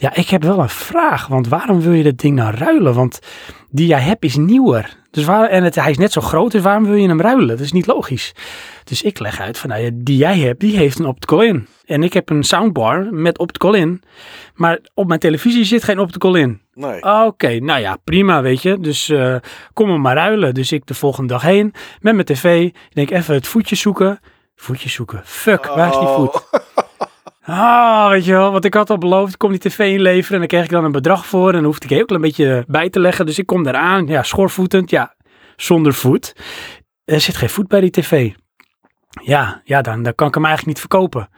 ja, 0.01 0.15
ik 0.15 0.29
heb 0.29 0.43
wel 0.43 0.59
een 0.59 0.69
vraag. 0.69 1.27
Want 1.27 1.47
waarom 1.47 1.81
wil 1.81 1.91
je 1.91 2.03
dat 2.03 2.17
ding 2.17 2.35
nou 2.35 2.55
ruilen? 2.55 2.93
Want 2.93 3.19
die 3.69 3.87
jij 3.87 3.99
hebt 3.99 4.23
is 4.23 4.35
nieuwer. 4.35 4.97
Dus 5.11 5.23
waar, 5.23 5.49
en 5.49 5.63
het, 5.63 5.75
hij 5.75 5.89
is 5.89 5.97
net 5.97 6.11
zo 6.11 6.21
groot, 6.21 6.51
dus 6.51 6.61
waarom 6.61 6.85
wil 6.85 6.95
je 6.95 7.07
hem 7.07 7.21
ruilen? 7.21 7.47
Dat 7.47 7.59
is 7.59 7.71
niet 7.71 7.87
logisch. 7.87 8.33
Dus 8.83 9.01
ik 9.01 9.19
leg 9.19 9.39
uit 9.39 9.57
van, 9.57 9.69
nou 9.69 9.91
die 9.93 10.17
jij 10.17 10.39
hebt, 10.39 10.59
die 10.59 10.77
heeft 10.77 10.99
een 10.99 11.05
optical 11.05 11.41
in. 11.41 11.67
En 11.85 12.03
ik 12.03 12.13
heb 12.13 12.29
een 12.29 12.43
soundbar 12.43 13.07
met 13.11 13.37
optical 13.37 13.73
in. 13.73 14.01
Maar 14.55 14.79
op 14.93 15.07
mijn 15.07 15.19
televisie 15.19 15.63
zit 15.63 15.83
geen 15.83 15.99
optical 15.99 16.35
in. 16.35 16.61
Nee. 16.73 17.03
Oké, 17.03 17.59
nou 17.59 17.79
ja, 17.79 17.97
prima, 18.03 18.41
weet 18.41 18.61
je. 18.61 18.79
Dus 18.79 19.09
eh, 19.09 19.35
kom 19.73 19.89
hem 19.89 20.01
maar 20.01 20.15
ruilen. 20.15 20.53
Dus 20.53 20.71
ik 20.71 20.85
de 20.85 20.93
volgende 20.93 21.33
dag 21.33 21.41
heen 21.41 21.73
met 21.99 22.13
mijn 22.13 22.25
tv. 22.25 22.63
Ik 22.65 22.93
denk 22.93 23.09
even 23.09 23.33
het 23.33 23.47
voetje 23.47 23.75
zoeken. 23.75 24.19
Voetje 24.55 24.89
zoeken. 24.89 25.21
Fuck, 25.25 25.65
waar 25.65 25.89
is 25.89 25.99
die 25.99 26.07
voet? 26.07 26.43
Ah, 27.43 28.09
weet 28.09 28.25
je 28.25 28.31
wel, 28.31 28.51
want 28.51 28.65
ik 28.65 28.73
had 28.73 28.89
al 28.89 28.97
beloofd, 28.97 29.33
ik 29.33 29.37
kom 29.37 29.49
die 29.51 29.59
tv 29.59 29.79
inleveren 29.79 30.33
en 30.33 30.39
dan 30.39 30.47
kreeg 30.47 30.63
ik 30.63 30.69
dan 30.69 30.83
een 30.83 30.91
bedrag 30.91 31.25
voor 31.25 31.47
en 31.47 31.53
dan 31.53 31.63
hoefde 31.63 31.85
ik 31.85 31.91
heel 31.91 32.05
klein 32.05 32.21
beetje 32.21 32.63
bij 32.67 32.89
te 32.89 32.99
leggen. 32.99 33.25
Dus 33.25 33.39
ik 33.39 33.45
kom 33.45 33.67
eraan, 33.67 34.07
ja, 34.07 34.23
schoorvoetend, 34.23 34.89
ja, 34.89 35.15
zonder 35.55 35.93
voet. 35.93 36.35
Er 37.05 37.21
zit 37.21 37.37
geen 37.37 37.49
voet 37.49 37.67
bij 37.67 37.81
die 37.81 37.91
tv. 37.91 38.31
Ja, 39.23 39.61
ja, 39.63 39.81
dan, 39.81 40.03
dan 40.03 40.15
kan 40.15 40.27
ik 40.27 40.33
hem 40.33 40.45
eigenlijk 40.45 40.77
niet 40.77 40.87
verkopen. 40.89 41.29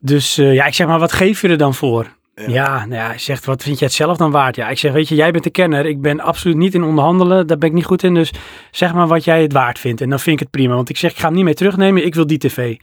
Dus 0.00 0.38
eh, 0.38 0.54
ja, 0.54 0.64
ik 0.64 0.74
zeg 0.74 0.86
maar, 0.86 0.98
wat 0.98 1.12
geef 1.12 1.40
je 1.40 1.48
er 1.48 1.58
dan 1.58 1.74
voor? 1.74 2.06
Ja. 2.34 2.44
Ja, 2.48 2.78
nou 2.78 2.94
ja, 2.94 3.06
hij 3.06 3.18
zegt, 3.18 3.44
wat 3.44 3.62
vind 3.62 3.78
jij 3.78 3.86
het 3.86 3.96
zelf 3.96 4.16
dan 4.16 4.30
waard? 4.30 4.56
Ja, 4.56 4.68
ik 4.68 4.78
zeg, 4.78 4.92
weet 4.92 5.08
je, 5.08 5.14
jij 5.14 5.30
bent 5.30 5.44
de 5.44 5.50
kenner. 5.50 5.86
Ik 5.86 6.00
ben 6.00 6.20
absoluut 6.20 6.56
niet 6.56 6.74
in 6.74 6.82
onderhandelen. 6.82 7.46
Daar 7.46 7.58
ben 7.58 7.68
ik 7.68 7.74
niet 7.74 7.84
goed 7.84 8.02
in. 8.02 8.14
Dus 8.14 8.32
zeg 8.70 8.94
maar 8.94 9.06
wat 9.06 9.24
jij 9.24 9.42
het 9.42 9.52
waard 9.52 9.78
vindt. 9.78 10.00
En 10.00 10.08
dan 10.08 10.20
vind 10.20 10.36
ik 10.36 10.42
het 10.42 10.50
prima. 10.50 10.74
Want 10.74 10.88
ik 10.88 10.96
zeg, 10.96 11.10
ik 11.10 11.18
ga 11.18 11.26
hem 11.26 11.34
niet 11.34 11.44
mee 11.44 11.54
terugnemen. 11.54 12.04
Ik 12.04 12.14
wil 12.14 12.26
die 12.26 12.38
tv. 12.38 12.76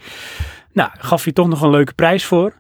Nou, 0.74 0.90
gaf 0.98 1.24
hij 1.24 1.34
toch 1.34 1.48
nog 1.48 1.62
een 1.62 1.70
leuke 1.70 1.94
prijs 1.94 2.26
voor. 2.26 2.54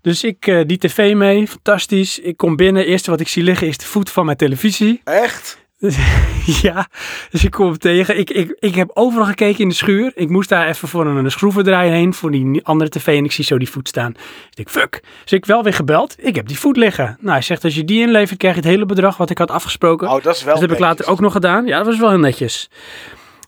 Dus 0.00 0.24
ik 0.24 0.46
eh, 0.46 0.60
die 0.66 0.78
tv 0.78 1.14
mee. 1.14 1.48
Fantastisch. 1.48 2.18
Ik 2.18 2.36
kom 2.36 2.56
binnen. 2.56 2.86
Eerste 2.86 3.10
wat 3.10 3.20
ik 3.20 3.28
zie 3.28 3.42
liggen 3.42 3.66
is 3.66 3.78
de 3.78 3.86
voet 3.86 4.10
van 4.10 4.24
mijn 4.24 4.36
televisie. 4.36 5.00
Echt? 5.04 5.66
ja, 6.62 6.88
dus 7.30 7.44
ik 7.44 7.50
kom 7.50 7.66
hem 7.66 7.78
tegen. 7.78 8.18
Ik, 8.18 8.30
ik, 8.30 8.56
ik 8.58 8.74
heb 8.74 8.90
overal 8.94 9.26
gekeken 9.26 9.58
in 9.58 9.68
de 9.68 9.74
schuur. 9.74 10.12
Ik 10.14 10.28
moest 10.28 10.48
daar 10.48 10.68
even 10.68 10.88
voor 10.88 11.06
een, 11.06 11.24
een 11.24 11.30
schroevendraaier 11.30 11.92
heen 11.92 12.14
voor 12.14 12.30
die 12.30 12.64
andere 12.64 12.90
tv 12.90 13.06
en 13.18 13.24
ik 13.24 13.32
zie 13.32 13.44
zo 13.44 13.58
die 13.58 13.70
voet 13.70 13.88
staan. 13.88 14.10
Ik 14.50 14.56
denk, 14.56 14.70
fuck. 14.70 15.02
Dus 15.22 15.32
ik 15.32 15.46
wel 15.46 15.62
weer 15.62 15.72
gebeld. 15.72 16.14
Ik 16.18 16.34
heb 16.34 16.46
die 16.46 16.58
voet 16.58 16.76
liggen. 16.76 17.16
Nou, 17.20 17.32
hij 17.32 17.42
zegt, 17.42 17.64
als 17.64 17.74
je 17.74 17.84
die 17.84 18.00
inlevert, 18.00 18.38
krijg 18.38 18.54
je 18.54 18.60
het 18.60 18.70
hele 18.70 18.86
bedrag 18.86 19.16
wat 19.16 19.30
ik 19.30 19.38
had 19.38 19.50
afgesproken. 19.50 20.10
Oh, 20.10 20.22
dat 20.22 20.36
is 20.36 20.44
wel 20.44 20.52
dat 20.52 20.62
heb 20.62 20.72
ik 20.72 20.78
later 20.78 21.06
ook 21.06 21.20
nog 21.20 21.32
gedaan. 21.32 21.66
Ja, 21.66 21.76
dat 21.76 21.86
was 21.86 21.98
wel 21.98 22.10
heel 22.10 22.18
netjes. 22.18 22.70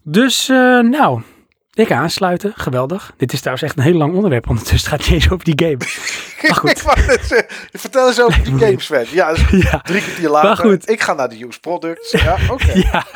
Dus, 0.03 0.49
eh, 0.49 0.79
nou, 0.79 1.23
ik 1.73 1.93
aansluiten. 1.93 2.53
Geweldig. 2.57 3.12
Dit 3.16 3.33
is 3.33 3.39
trouwens 3.39 3.64
echt 3.64 3.77
een 3.77 3.83
heel 3.85 3.95
lang 3.95 4.14
onderwerp 4.14 4.49
ondertussen. 4.49 4.91
Het 4.91 5.01
gaat 5.01 5.11
niet 5.11 5.23
eens 5.23 5.33
over 5.33 5.45
die 5.45 5.66
game. 5.66 5.79
Maar 6.49 6.55
goed. 6.57 6.79
Zeggen, 6.79 7.47
Vertel 7.73 8.07
eens 8.09 8.21
over 8.21 8.45
die 8.45 8.59
games, 8.59 8.85
Sven. 8.85 9.07
Ja, 9.11 9.33
dus 9.33 9.51
ja. 9.71 9.79
drie 9.79 10.03
kwartier 10.03 10.29
later. 10.29 10.49
Maar 10.49 10.57
goed. 10.57 10.89
Ik 10.89 11.01
ga 11.01 11.12
naar 11.12 11.29
de 11.29 11.45
used 11.45 11.61
products. 11.61 12.11
Ja, 12.11 12.39
oké. 12.53 12.73
Ja. 12.73 13.07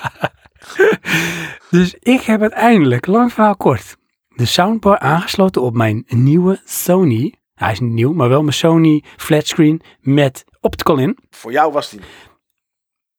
dus 1.70 1.94
ik 1.98 2.20
heb 2.20 2.40
uiteindelijk, 2.40 3.06
lang 3.06 3.32
verhaal 3.32 3.56
kort, 3.56 3.96
de 4.28 4.44
soundbar 4.44 4.98
aangesloten 4.98 5.62
op 5.62 5.74
mijn 5.74 6.04
nieuwe 6.06 6.60
Sony. 6.64 7.34
Hij 7.54 7.72
is 7.72 7.80
niet 7.80 7.92
nieuw, 7.92 8.12
maar 8.12 8.28
wel 8.28 8.40
mijn 8.40 8.54
Sony 8.54 9.04
flatscreen 9.16 9.82
met 10.00 10.44
optical 10.60 10.98
in. 10.98 11.18
Voor 11.30 11.52
jou 11.52 11.72
was 11.72 11.90
die. 11.90 12.00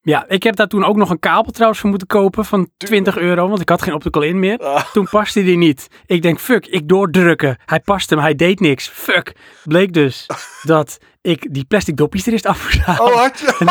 Ja, 0.06 0.26
ik 0.28 0.44
heb 0.44 0.56
daar 0.56 0.68
toen 0.68 0.84
ook 0.86 0.96
nog 0.96 1.10
een 1.10 1.20
kabel 1.20 1.52
trouwens 1.52 1.80
voor 1.82 1.90
moeten 1.90 2.08
kopen 2.08 2.46
van 2.46 2.70
20 2.78 3.18
euro, 3.18 3.48
want 3.48 3.62
ik 3.62 3.70
had 3.70 3.82
geen 3.82 3.94
optical 3.94 4.22
in 4.22 4.40
meer. 4.40 4.58
Ah, 4.58 4.84
Toen 4.94 5.08
paste 5.10 5.44
die 5.44 5.58
niet. 5.58 5.88
Ik 6.06 6.22
denk, 6.22 6.40
fuck, 6.40 6.66
ik 6.66 6.88
doordrukken. 6.88 7.58
Hij 7.66 7.80
paste 7.80 8.14
hem, 8.14 8.24
hij 8.24 8.36
deed 8.36 8.60
niks. 8.60 8.88
Fuck. 8.90 9.36
Bleek 9.64 9.94
dus 9.94 10.26
dat 10.64 10.98
ik 11.22 11.54
die 11.54 11.66
plastic 11.66 11.98
dopjes 11.98 12.26
er 12.26 12.32
eerst 12.32 12.46
af 12.46 12.64
moest 12.64 12.80
halen. 12.80 13.14
oh, 13.14 13.22
had 13.22 13.40
je? 13.40 13.56
En 13.60 13.68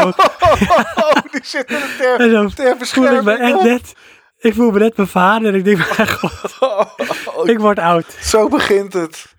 Oh, 1.04 1.12
die 1.30 1.40
zit 1.44 1.70
in 1.70 1.76
de 1.76 1.94
ter, 1.98 2.20
En 2.20 2.54
ter 2.54 3.16
ik 3.18 3.22
me 3.22 3.32
echt 3.32 3.62
net... 3.62 3.94
Ik 4.38 4.54
voel 4.54 4.70
me 4.70 4.78
net 4.78 4.96
mijn 4.96 5.08
vader 5.08 5.48
en 5.48 5.54
ik 5.54 5.64
denk, 5.64 5.78
mijn 5.96 6.08
god, 6.08 6.56
Oh, 6.60 7.48
ik 7.48 7.58
word 7.58 7.78
oud. 7.78 8.16
Zo 8.20 8.48
begint 8.48 8.92
het. 8.92 9.34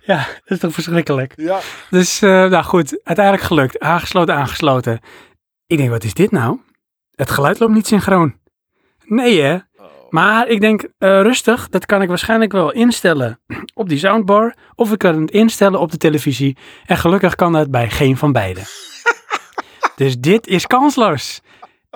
Ja, 0.00 0.16
dat 0.16 0.26
is 0.44 0.58
toch 0.58 0.72
verschrikkelijk. 0.72 1.32
Ja. 1.36 1.58
Dus, 1.90 2.22
eh, 2.22 2.30
nou 2.30 2.64
goed, 2.64 3.00
uiteindelijk 3.04 3.46
gelukt. 3.46 3.78
Aangesloten, 3.78 4.34
aangesloten. 4.34 5.00
Ik 5.68 5.76
denk, 5.76 5.90
wat 5.90 6.04
is 6.04 6.14
dit 6.14 6.30
nou? 6.30 6.58
Het 7.14 7.30
geluid 7.30 7.58
loopt 7.58 7.72
niet 7.72 7.86
synchroon. 7.86 8.34
Nee 9.04 9.40
hè? 9.40 9.58
Maar 10.10 10.48
ik 10.48 10.60
denk, 10.60 10.82
eh, 10.82 11.20
rustig, 11.20 11.68
dat 11.68 11.86
kan 11.86 12.02
ik 12.02 12.08
waarschijnlijk 12.08 12.52
wel 12.52 12.72
instellen 12.72 13.40
op 13.74 13.88
die 13.88 13.98
soundbar. 13.98 14.56
Of 14.74 14.92
ik 14.92 14.98
kan 14.98 15.20
het 15.20 15.30
instellen 15.30 15.80
op 15.80 15.90
de 15.90 15.96
televisie. 15.96 16.56
En 16.86 16.96
gelukkig 16.96 17.34
kan 17.34 17.52
dat 17.52 17.70
bij 17.70 17.90
geen 17.90 18.16
van 18.16 18.32
beide. 18.32 18.60
dus 19.96 20.18
dit 20.18 20.46
is 20.46 20.66
kansloos. 20.66 21.40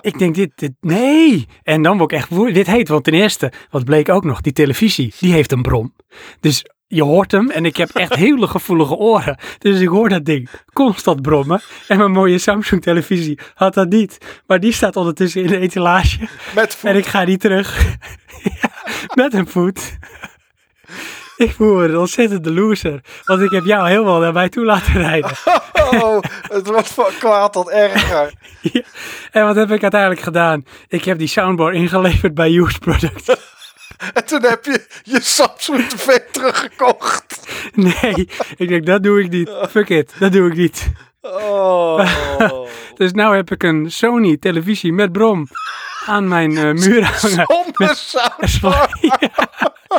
Ik 0.01 0.19
denk, 0.19 0.35
dit, 0.35 0.51
dit, 0.55 0.73
nee. 0.81 1.47
En 1.63 1.83
dan 1.83 1.99
word 1.99 2.13
ik 2.13 2.19
echt 2.19 2.55
dit 2.55 2.67
heet, 2.67 2.89
want 2.89 3.05
ten 3.05 3.15
eerste, 3.15 3.53
wat 3.71 3.85
bleek 3.85 4.09
ook 4.09 4.25
nog, 4.25 4.41
die 4.41 4.53
televisie, 4.53 5.15
die 5.19 5.33
heeft 5.33 5.53
een 5.53 5.63
bron. 5.63 5.95
Dus 6.41 6.65
je 6.95 7.03
hoort 7.03 7.33
hem 7.33 7.51
en 7.51 7.65
ik 7.65 7.77
heb 7.77 7.91
echt 7.91 8.15
hele 8.15 8.47
gevoelige 8.47 8.95
oren. 8.95 9.39
Dus 9.59 9.81
ik 9.81 9.89
hoor 9.89 10.09
dat 10.09 10.25
ding 10.25 10.49
constant 10.73 11.23
brommen. 11.23 11.61
En 11.89 11.99
mijn 11.99 12.11
mooie 12.11 12.39
Samsung 12.39 12.83
televisie 12.83 13.39
had 13.55 13.75
dat 13.75 13.89
niet. 13.89 14.19
Maar 14.47 14.61
die 14.61 14.73
staat 14.73 14.97
ondertussen 14.97 15.43
in 15.43 15.49
de 15.49 15.59
etalage. 15.59 16.19
Met 16.55 16.75
voet. 16.75 16.91
En 16.91 16.97
ik 16.97 17.07
ga 17.07 17.25
die 17.25 17.39
terug. 17.39 17.79
Ja, 18.43 18.71
met 19.15 19.35
een 19.35 19.47
voet. 19.47 19.99
Ik 21.37 21.53
voel 21.53 21.77
me 21.77 21.85
een 21.85 21.97
ontzettende 21.97 22.53
loser. 22.53 23.01
Want 23.25 23.41
ik 23.41 23.51
heb 23.51 23.65
jou 23.65 23.89
heel 23.89 24.05
wel 24.05 24.19
naar 24.21 24.33
mij 24.33 24.49
toe 24.49 24.65
laten 24.65 24.93
rijden. 24.93 25.31
Oh, 25.91 26.23
het 26.49 26.67
wordt 26.67 26.93
van 26.93 27.11
kwaad 27.19 27.53
tot 27.53 27.71
erger. 27.71 28.33
Ja. 28.61 28.83
En 29.31 29.45
wat 29.45 29.57
heb 29.57 29.71
ik 29.71 29.83
uiteindelijk 29.83 30.21
gedaan? 30.21 30.65
Ik 30.89 31.05
heb 31.05 31.19
die 31.19 31.29
soundbar 31.29 31.73
ingeleverd 31.73 32.35
bij 32.35 32.57
Used 32.57 32.79
Product. 32.79 33.37
En 34.13 34.25
toen 34.25 34.43
heb 34.43 34.65
je 34.65 34.87
je 35.03 35.21
Samsung 35.21 35.89
TV 35.89 36.19
teruggekocht. 36.31 37.41
Nee, 37.75 38.29
ik 38.57 38.69
denk 38.69 38.87
dat 38.87 39.03
doe 39.03 39.23
ik 39.23 39.31
niet. 39.31 39.51
Fuck 39.71 39.89
it, 39.89 40.13
dat 40.19 40.33
doe 40.33 40.51
ik 40.51 40.57
niet. 40.57 40.91
Oh. 41.21 42.09
Dus 42.95 43.13
nou 43.13 43.37
heb 43.37 43.51
ik 43.51 43.63
een 43.63 43.91
Sony 43.91 44.37
televisie 44.37 44.93
met 44.93 45.13
brom 45.13 45.49
aan 46.07 46.29
mijn 46.29 46.57
eh, 46.57 46.73
muur 46.73 47.05
hangen. 47.05 47.47
Zonder 47.47 47.97
soundbar. 47.97 48.99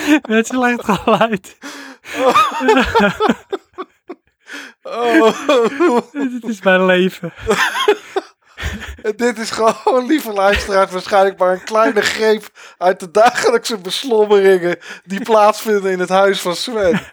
Ja, 0.05 0.19
met 0.27 0.47
slecht 0.47 0.83
geluid. 0.83 1.57
Oh. 4.83 5.33
Dit 6.31 6.43
is 6.43 6.61
mijn 6.61 6.85
leven. 6.85 7.33
En 9.03 9.13
dit 9.15 9.37
is 9.37 9.51
gewoon, 9.51 10.05
lieve 10.05 10.33
luisteraars, 10.33 10.91
waarschijnlijk 10.91 11.37
maar 11.39 11.51
een 11.53 11.63
kleine 11.63 12.01
greep 12.01 12.49
uit 12.77 12.99
de 12.99 13.11
dagelijkse 13.11 13.77
beslommeringen 13.77 14.77
die 15.03 15.21
plaatsvinden 15.21 15.91
in 15.91 15.99
het 15.99 16.09
huis 16.09 16.41
van 16.41 16.55
Sven. 16.55 17.01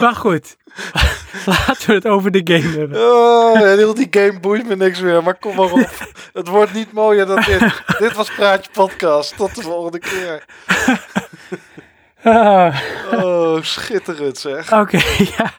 Maar 0.00 0.14
goed, 0.14 0.56
laten 1.46 1.86
we 1.86 1.92
het 1.94 2.06
over 2.06 2.30
de 2.30 2.40
game 2.44 2.78
hebben. 2.78 3.00
Oh, 3.00 3.60
en 3.60 3.76
heel 3.76 3.94
die 3.94 4.06
game 4.10 4.40
boeit 4.40 4.66
me 4.66 4.76
niks 4.76 5.00
meer, 5.00 5.22
maar 5.22 5.34
kom 5.38 5.56
maar 5.56 5.72
op. 5.72 5.90
Het 6.32 6.48
wordt 6.48 6.72
niet 6.72 6.92
mooier 6.92 7.26
dan 7.26 7.42
dit. 7.46 7.82
Dit 7.98 8.12
was 8.12 8.34
Praatje 8.34 8.70
Podcast. 8.72 9.36
Tot 9.36 9.54
de 9.54 9.62
volgende 9.62 9.98
keer. 9.98 10.44
Ah, 12.22 12.80
Oh, 13.12 13.62
schitterend 13.62 14.38
zeg. 14.38 14.72
Oké, 14.72 14.96
ja. 15.36 15.52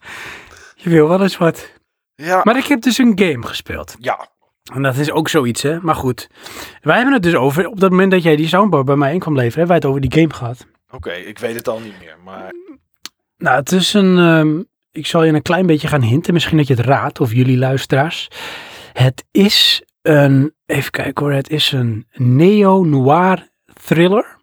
Je 0.75 0.89
wil 0.89 1.07
wel 1.07 1.21
eens 1.21 1.37
wat. 1.37 1.69
Ja, 2.15 2.41
Maar 2.43 2.57
ik 2.57 2.65
heb 2.65 2.81
dus 2.81 2.97
een 2.97 3.13
game 3.15 3.47
gespeeld. 3.47 3.95
ja. 3.99 4.27
En 4.73 4.81
dat 4.81 4.95
is 4.95 5.11
ook 5.11 5.29
zoiets, 5.29 5.61
hè. 5.61 5.79
Maar 5.81 5.95
goed, 5.95 6.29
wij 6.81 6.95
hebben 6.95 7.13
het 7.13 7.23
dus 7.23 7.35
over, 7.35 7.67
op 7.67 7.79
dat 7.79 7.89
moment 7.89 8.11
dat 8.11 8.23
jij 8.23 8.35
die 8.35 8.47
soundbar 8.47 8.83
bij 8.83 8.95
mij 8.95 9.13
in 9.13 9.19
kwam 9.19 9.35
leveren, 9.35 9.57
hebben 9.57 9.67
wij 9.67 9.75
het 9.75 9.85
over 9.85 10.01
die 10.01 10.21
game 10.21 10.33
gehad. 10.33 10.67
Oké, 10.91 11.11
ik 11.11 11.39
weet 11.39 11.55
het 11.55 11.67
al 11.67 11.79
niet 11.79 11.99
meer, 11.99 12.15
maar... 12.23 12.51
Nou, 13.37 13.55
het 13.59 13.71
is 13.71 13.93
een. 13.93 14.17
ehm, 14.17 14.61
ik 14.91 15.05
zal 15.05 15.23
je 15.23 15.33
een 15.33 15.41
klein 15.41 15.65
beetje 15.65 15.87
gaan 15.87 16.01
hinten. 16.01 16.33
Misschien 16.33 16.57
dat 16.57 16.67
je 16.67 16.73
het 16.73 16.85
raadt, 16.85 17.19
of 17.19 17.33
jullie 17.33 17.57
luisteraars. 17.57 18.27
Het 18.93 19.25
is 19.31 19.83
een. 20.01 20.53
Even 20.65 20.91
kijken 20.91 21.25
hoor. 21.25 21.33
Het 21.33 21.49
is 21.49 21.71
een 21.71 22.07
neo-noir 22.13 23.49
thriller. 23.83 24.37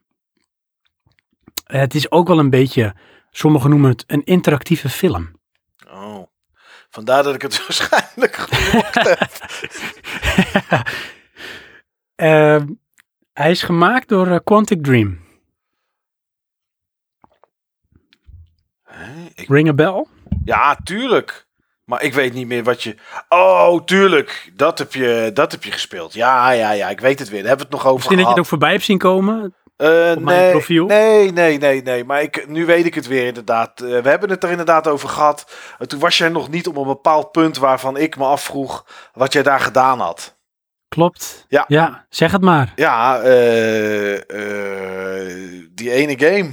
Het 1.64 1.94
is 1.94 2.10
ook 2.10 2.28
wel 2.28 2.38
een 2.38 2.50
beetje. 2.50 2.94
Sommigen 3.30 3.70
noemen 3.70 3.90
het 3.90 4.04
een 4.06 4.24
interactieve 4.24 4.88
film. 4.88 5.30
Vandaar 6.92 7.22
dat 7.22 7.34
ik 7.34 7.42
het 7.42 7.58
waarschijnlijk 7.66 8.34
gehoord 8.36 8.94
heb. 9.18 9.30
Ehm, 12.14 12.66
hij 13.32 13.50
is 13.50 13.62
gemaakt 13.62 14.08
door 14.08 14.26
eh, 14.26 14.38
Quantic 14.44 14.82
Dream. 14.84 15.20
Ik- 19.34 19.48
Ring 19.48 19.68
a 19.68 19.72
bell? 19.72 20.06
Ja, 20.44 20.76
tuurlijk. 20.84 21.46
Maar 21.84 22.02
ik 22.02 22.14
weet 22.14 22.32
niet 22.32 22.46
meer 22.46 22.64
wat 22.64 22.82
je... 22.82 22.96
Oh, 23.28 23.84
tuurlijk. 23.84 24.52
Dat 24.54 24.78
heb 24.78 24.92
je, 24.94 25.30
dat 25.34 25.52
heb 25.52 25.64
je 25.64 25.72
gespeeld. 25.72 26.12
Ja, 26.14 26.50
ja, 26.50 26.70
ja. 26.70 26.88
Ik 26.90 27.00
weet 27.00 27.18
het 27.18 27.28
weer. 27.28 27.38
Daar 27.40 27.48
hebben 27.48 27.66
we 27.68 27.72
het 27.74 27.82
nog 27.82 27.92
over 27.92 27.94
Misschien 27.94 28.16
dat 28.16 28.26
je 28.26 28.32
het 28.32 28.38
gehad. 28.38 28.38
ook 28.38 28.46
voorbij 28.50 28.70
hebt 28.72 28.84
zien 28.84 28.98
komen. 28.98 29.54
Eh, 29.82 30.12
op 30.16 30.22
mijn 30.22 30.40
nee, 30.40 30.50
profiel? 30.50 30.86
Nee, 30.86 31.32
nee, 31.32 31.58
nee, 31.58 31.82
nee. 31.82 32.04
Maar 32.04 32.22
ik, 32.22 32.48
nu 32.48 32.66
weet 32.66 32.86
ik 32.86 32.94
het 32.94 33.06
weer 33.06 33.26
inderdaad. 33.26 33.80
Eh, 33.80 34.00
we 34.00 34.08
hebben 34.08 34.30
het 34.30 34.44
er 34.44 34.50
inderdaad 34.50 34.88
over 34.88 35.08
gehad. 35.08 35.52
En 35.78 35.88
toen 35.88 35.98
was 35.98 36.18
jij 36.18 36.28
nog 36.28 36.50
niet 36.50 36.66
op 36.66 36.76
een 36.76 36.86
bepaald 36.86 37.32
punt 37.32 37.56
waarvan 37.58 37.96
ik 37.96 38.16
me 38.16 38.24
afvroeg 38.24 38.86
wat 39.12 39.32
jij 39.32 39.42
daar 39.42 39.60
gedaan 39.60 40.00
had. 40.00 40.40
Klopt. 40.92 41.44
Ja. 41.48 41.64
Ja, 41.68 42.06
zeg 42.08 42.32
het 42.32 42.42
maar. 42.42 42.72
Ja, 42.76 43.20
eh, 43.20 44.14
eh, 44.14 45.62
die 45.70 45.90
ene 45.90 46.18
game. 46.18 46.50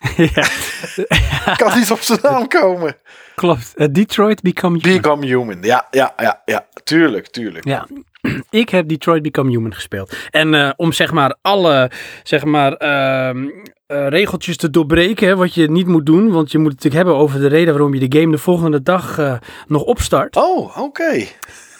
ja, 0.34 1.54
kan 1.64 1.78
niet 1.78 1.90
op 1.90 2.00
zijn 2.00 2.18
naam 2.22 2.48
komen. 2.48 2.96
klopt. 3.34 3.72
Eh, 3.76 3.86
Detroit 3.90 4.42
Become 4.42 4.78
Human. 4.82 5.00
Become 5.00 5.26
Human. 5.26 5.62
Ja, 5.62 5.86
ja, 5.90 6.12
ja, 6.16 6.42
ja. 6.44 6.66
Tuurlijk, 6.84 7.26
tuurlijk. 7.26 7.64
Ja, 7.64 7.86
ik 8.50 8.68
heb 8.68 8.88
Detroit 8.88 9.22
Become 9.22 9.50
Human 9.50 9.74
gespeeld. 9.74 10.16
En 10.30 10.54
eh, 10.54 10.70
om 10.76 10.92
zeg 10.92 11.12
maar 11.12 11.36
alle 11.42 11.90
zeg 12.22 12.44
maar, 12.44 12.72
ehm, 12.72 13.48
eh, 13.86 14.08
regeltjes 14.08 14.56
te 14.56 14.70
doorbreken, 14.70 15.28
hè, 15.28 15.36
wat 15.36 15.54
je 15.54 15.70
niet 15.70 15.86
moet 15.86 16.06
doen. 16.06 16.30
Want 16.30 16.52
je 16.52 16.58
moet 16.58 16.72
het 16.72 16.76
natuurlijk 16.76 17.04
hebben 17.04 17.24
over 17.24 17.40
de 17.40 17.48
reden 17.48 17.74
waarom 17.74 17.94
je 17.94 18.08
de 18.08 18.18
game 18.18 18.32
de 18.32 18.38
volgende 18.38 18.82
dag 18.82 19.18
eh, 19.18 19.34
nog 19.66 19.82
opstart. 19.82 20.36
Oh, 20.36 20.78
oké. 20.78 21.24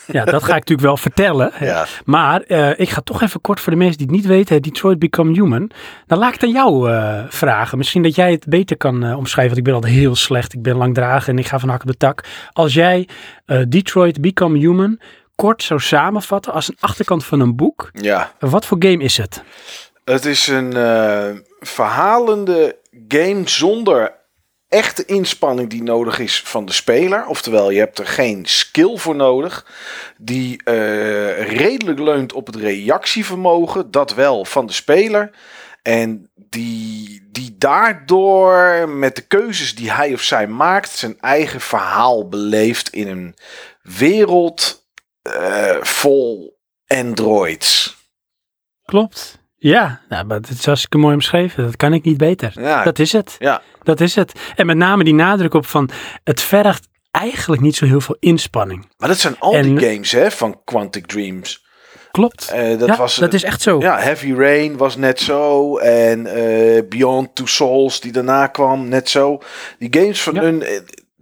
Ja, 0.06 0.24
dat 0.24 0.42
ga 0.42 0.48
ik 0.48 0.58
natuurlijk 0.58 0.80
wel 0.80 0.96
vertellen. 0.96 1.52
Ja. 1.60 1.86
Maar 2.04 2.42
ik 2.76 2.88
ga 2.88 3.00
toch 3.00 3.22
even 3.22 3.40
kort 3.40 3.60
voor 3.60 3.72
de 3.72 3.78
mensen 3.78 3.98
die 3.98 4.06
het 4.06 4.16
niet 4.16 4.26
weten, 4.26 4.62
Detroit 4.62 4.98
Become 4.98 5.32
Human. 5.32 5.70
Dan 6.06 6.18
laat 6.18 6.34
ik 6.34 6.40
het 6.40 6.42
aan 6.42 6.54
jou 6.54 6.90
vragen. 7.28 7.78
Misschien 7.78 8.02
dat 8.02 8.14
jij 8.14 8.30
het 8.30 8.46
beter 8.46 8.76
kan 8.76 9.14
omschrijven, 9.14 9.54
want 9.54 9.56
ik 9.56 9.64
ben 9.64 9.74
altijd 9.74 9.92
heel 9.92 10.14
slecht. 10.14 10.52
Ik 10.52 10.62
ben 10.62 10.76
langdradig 10.76 11.28
en 11.28 11.38
ik 11.38 11.46
ga 11.46 11.58
van 11.58 11.68
hak 11.68 11.80
op 11.80 11.86
de 11.86 11.96
tak. 11.96 12.24
Als 12.52 12.74
jij 12.74 13.08
Detroit 13.68 14.20
Become 14.20 14.58
Human 14.58 14.98
kort 15.40 15.62
zou 15.62 15.80
samenvatten 15.80 16.52
als 16.52 16.68
een 16.68 16.76
achterkant 16.80 17.24
van 17.24 17.40
een 17.40 17.56
boek, 17.56 17.90
Ja. 17.92 18.32
wat 18.38 18.66
voor 18.66 18.76
game 18.80 19.04
is 19.04 19.16
het? 19.16 19.42
Het 20.04 20.24
is 20.24 20.46
een 20.46 20.76
eh, 20.76 21.30
verhalende 21.60 22.76
game 23.08 23.42
zonder 23.44 24.18
echte 24.68 25.04
inspanning 25.04 25.70
die 25.70 25.82
nodig 25.82 26.18
is 26.18 26.42
van 26.44 26.64
de 26.66 26.72
speler. 26.72 27.26
Oftewel, 27.26 27.70
je 27.70 27.78
hebt 27.78 27.98
er 27.98 28.06
geen 28.06 28.46
skill 28.46 28.96
voor 28.96 29.16
nodig. 29.16 29.66
Die 30.18 30.62
eh, 30.64 31.42
redelijk 31.56 31.98
leunt 31.98 32.32
op 32.32 32.46
het 32.46 32.56
reactievermogen, 32.56 33.90
dat 33.90 34.14
wel 34.14 34.44
van 34.44 34.66
de 34.66 34.72
speler. 34.72 35.30
En 35.82 36.30
die, 36.34 37.28
die 37.32 37.54
daardoor 37.58 38.88
met 38.88 39.16
de 39.16 39.22
keuzes 39.22 39.74
die 39.74 39.92
hij 39.92 40.12
of 40.12 40.22
zij 40.22 40.46
maakt, 40.46 40.90
zijn 40.90 41.20
eigen 41.20 41.60
verhaal 41.60 42.28
beleeft 42.28 42.88
in 42.88 43.08
een 43.08 43.34
wereld 43.82 44.79
eh, 45.22 45.76
vol 45.80 46.58
androids. 46.86 47.96
Klopt. 48.84 49.38
Ja, 49.56 50.00
nou, 50.08 50.24
maar 50.26 50.36
het 50.36 50.48
is 50.50 50.64
hartstikke 50.66 50.98
mooi 50.98 51.14
omschreven. 51.14 51.64
Dat 51.64 51.76
kan 51.76 51.92
ik 51.92 52.04
niet 52.04 52.16
beter. 52.16 52.52
Ja, 52.60 52.84
Dat 52.84 52.98
is 52.98 53.12
het. 53.12 53.36
ja. 53.38 53.62
Dat 53.82 54.00
is 54.00 54.14
het. 54.14 54.32
En 54.56 54.66
met 54.66 54.76
name 54.76 55.04
die 55.04 55.14
nadruk 55.14 55.54
op 55.54 55.66
van, 55.66 55.90
het 56.24 56.42
vergt 56.42 56.88
eigenlijk 57.10 57.62
niet 57.62 57.76
zo 57.76 57.86
heel 57.86 58.00
veel 58.00 58.16
inspanning. 58.20 58.88
Maar 58.96 59.08
dat 59.08 59.18
zijn 59.18 59.38
al 59.38 59.54
En- 59.54 59.62
die 59.76 59.88
games 59.90 60.12
hè, 60.12 60.30
van 60.30 60.60
Quantic 60.64 61.06
Dreams. 61.06 61.68
Klopt. 62.10 62.50
Eh, 62.50 62.78
dat 62.78 62.88
ja, 62.88 62.96
was, 62.96 63.16
dat 63.16 63.32
is 63.34 63.42
echt 63.42 63.62
zo. 63.62 63.80
Ja, 63.80 63.98
Heavy 63.98 64.32
Rain 64.34 64.76
was 64.76 64.96
net 64.96 65.20
zo. 65.20 65.76
En 65.78 66.26
eh, 66.26 66.82
Beyond 66.88 67.34
Two 67.34 67.46
Souls, 67.46 68.00
die 68.00 68.12
daarna 68.12 68.46
kwam, 68.46 68.88
net 68.88 69.08
zo. 69.08 69.40
Die 69.78 69.88
games 70.00 70.20
van 70.22 70.34
Ja. 70.34 70.40
hun... 70.42 70.64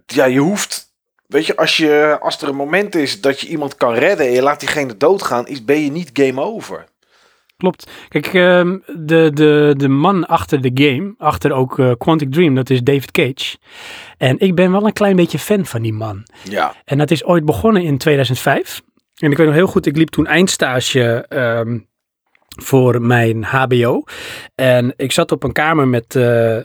ja, 0.07 0.24
je 0.24 0.38
hoeft... 0.38 0.88
Weet 1.29 1.47
je 1.47 1.57
als, 1.57 1.76
je, 1.76 2.18
als 2.20 2.43
er 2.43 2.49
een 2.49 2.57
moment 2.57 2.95
is 2.95 3.20
dat 3.20 3.41
je 3.41 3.49
iemand 3.49 3.76
kan 3.76 3.95
redden 3.95 4.26
en 4.26 4.33
je 4.33 4.43
laat 4.43 4.61
diegene 4.61 4.97
doodgaan, 4.97 5.47
is, 5.47 5.64
ben 5.64 5.85
je 5.85 5.91
niet 5.91 6.11
game 6.12 6.43
over. 6.43 6.85
Klopt. 7.57 7.91
Kijk, 8.09 8.26
ehm, 8.26 8.79
de, 8.87 9.31
de, 9.35 9.74
de 9.76 9.89
man 9.89 10.26
achter 10.26 10.61
de 10.61 10.70
game, 10.74 11.14
achter 11.18 11.53
ook 11.53 11.79
eh, 11.79 11.93
Quantic 11.99 12.33
Dream, 12.33 12.55
dat 12.55 12.70
is 12.70 12.83
David 12.83 13.11
Cage. 13.11 13.57
En 14.16 14.39
ik 14.39 14.55
ben 14.55 14.72
wel 14.72 14.87
een 14.87 14.93
klein 14.93 15.16
beetje 15.16 15.39
fan 15.39 15.66
van 15.66 15.83
die 15.83 15.93
man. 15.93 16.26
Ja. 16.49 16.74
En 16.85 16.99
dat 16.99 17.11
is 17.11 17.24
ooit 17.24 17.45
begonnen 17.45 17.83
in 17.83 17.99
2005. 17.99 18.81
En 19.14 19.31
ik 19.31 19.37
weet 19.37 19.47
nog 19.47 19.57
heel 19.57 19.66
goed, 19.66 19.87
ik 19.87 19.97
liep 19.97 20.09
toen 20.09 20.26
eindstage 20.26 21.26
ehm, 21.29 21.79
voor 22.62 23.03
mijn 23.03 23.45
HBO. 23.45 24.05
En 24.55 24.93
ik 24.97 25.12
zat 25.12 25.33
op 25.33 25.43
een 25.43 25.53
kamer 25.53 25.89
met 25.89 26.16
eh, 26.16 26.59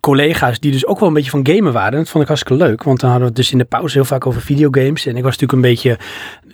collega's 0.00 0.60
die 0.60 0.72
dus 0.72 0.86
ook 0.86 0.98
wel 0.98 1.08
een 1.08 1.14
beetje 1.14 1.30
van 1.30 1.46
gamen 1.46 1.72
waren. 1.72 1.92
En 1.92 1.98
dat 1.98 2.08
vond 2.08 2.22
ik 2.22 2.28
hartstikke 2.28 2.64
leuk, 2.64 2.82
want 2.82 3.00
dan 3.00 3.10
hadden 3.10 3.28
we 3.28 3.34
het 3.34 3.42
dus 3.42 3.52
in 3.52 3.58
de 3.58 3.64
pauze 3.64 3.94
heel 3.94 4.04
vaak 4.04 4.26
over 4.26 4.40
videogames. 4.40 5.06
En 5.06 5.16
ik 5.16 5.22
was 5.22 5.38
natuurlijk 5.38 5.52
een 5.52 5.70
beetje 5.70 5.98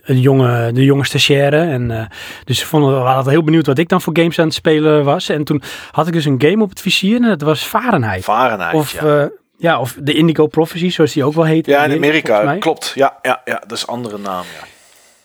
een 0.03 0.21
jonge, 0.21 0.73
de 0.73 0.85
jonge 0.85 1.05
stagiaire. 1.05 1.57
En 1.57 1.91
eh, 1.91 2.07
dus 2.45 2.59
ze 2.59 2.67
vonden, 2.67 2.89
we 2.91 2.95
waren 2.97 3.17
altijd 3.17 3.35
heel 3.35 3.45
benieuwd 3.45 3.67
wat 3.67 3.79
ik 3.79 3.89
dan 3.89 4.01
voor 4.01 4.17
games 4.17 4.39
aan 4.39 4.45
het 4.45 4.55
spelen 4.55 5.05
was. 5.05 5.29
En 5.29 5.45
toen 5.45 5.63
had 5.91 6.07
ik 6.07 6.13
dus 6.13 6.25
een 6.25 6.43
game 6.43 6.63
op 6.63 6.69
het 6.69 6.81
vizier 6.81 7.23
en 7.23 7.29
dat 7.29 7.41
was 7.41 7.63
Fahrenheit. 7.63 8.25
Fahrenheit, 8.25 8.75
Of, 8.75 8.93
ja. 8.93 9.07
ja. 9.07 9.31
ja, 9.57 9.81
of 9.81 9.97
de 10.01 10.13
Indigo 10.13 10.47
Prophecy, 10.47 10.91
zoals 10.91 11.13
die 11.13 11.25
ook 11.25 11.35
wel 11.35 11.45
heet. 11.45 11.67
ja, 11.67 11.85
in 11.85 11.97
Amerika, 11.97 12.57
klopt. 12.59 12.93
Ja, 12.95 13.19
ja, 13.23 13.41
ja, 13.45 13.63
dat 13.67 13.73
is 13.73 13.83
een 13.83 13.95
andere 13.95 14.19
naam, 14.19 14.45
ja. 14.61 14.74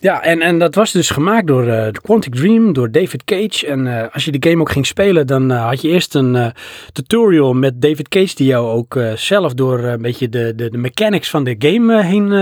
Ja, 0.02 0.22
en, 0.22 0.40
en 0.40 0.58
dat 0.58 0.74
was 0.74 0.92
dus 0.92 1.10
gemaakt 1.10 1.46
door 1.46 1.66
uh, 1.66 1.88
Quantic 1.90 2.34
Dream, 2.34 2.72
door 2.72 2.90
David 2.90 3.24
Cage. 3.24 3.66
En 3.66 3.86
uh, 3.86 4.04
als 4.12 4.24
je 4.24 4.38
de 4.38 4.48
game 4.50 4.60
ook 4.60 4.70
ging 4.70 4.86
spelen, 4.86 5.26
dan 5.26 5.52
uh, 5.52 5.66
had 5.66 5.80
je 5.80 5.88
eerst 5.88 6.14
een 6.14 6.52
tutorial 6.92 7.54
met 7.54 7.80
David 7.82 8.08
Cage, 8.08 8.34
die 8.34 8.46
jou 8.46 8.68
ook 8.68 8.98
zelf 9.14 9.54
door 9.54 9.78
een 9.78 10.02
beetje 10.02 10.28
de, 10.28 10.54
de, 10.54 10.70
de 10.70 10.78
mechanics 10.78 11.30
van 11.30 11.44
de 11.44 11.54
game 11.58 12.02
heen, 12.02 12.32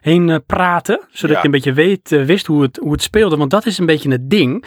heen 0.00 0.42
praten. 0.46 1.00
Zodat 1.10 1.34
Ja. 1.36 1.38
je 1.40 1.44
een 1.44 1.50
beetje 1.50 1.72
weet, 1.72 2.08
wist 2.08 2.46
hoe 2.46 2.62
het, 2.62 2.76
hoe 2.76 2.92
het 2.92 3.02
speelde. 3.02 3.36
Want 3.36 3.50
dat 3.50 3.66
is 3.66 3.78
een 3.78 3.86
beetje 3.86 4.10
het 4.10 4.30
ding. 4.30 4.64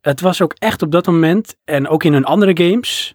Het 0.00 0.20
was 0.20 0.42
ook 0.42 0.54
echt 0.58 0.82
op 0.82 0.92
dat 0.92 1.06
moment, 1.06 1.56
en 1.64 1.88
ook 1.88 2.04
in 2.04 2.12
hun 2.12 2.24
andere 2.24 2.66
games, 2.66 3.14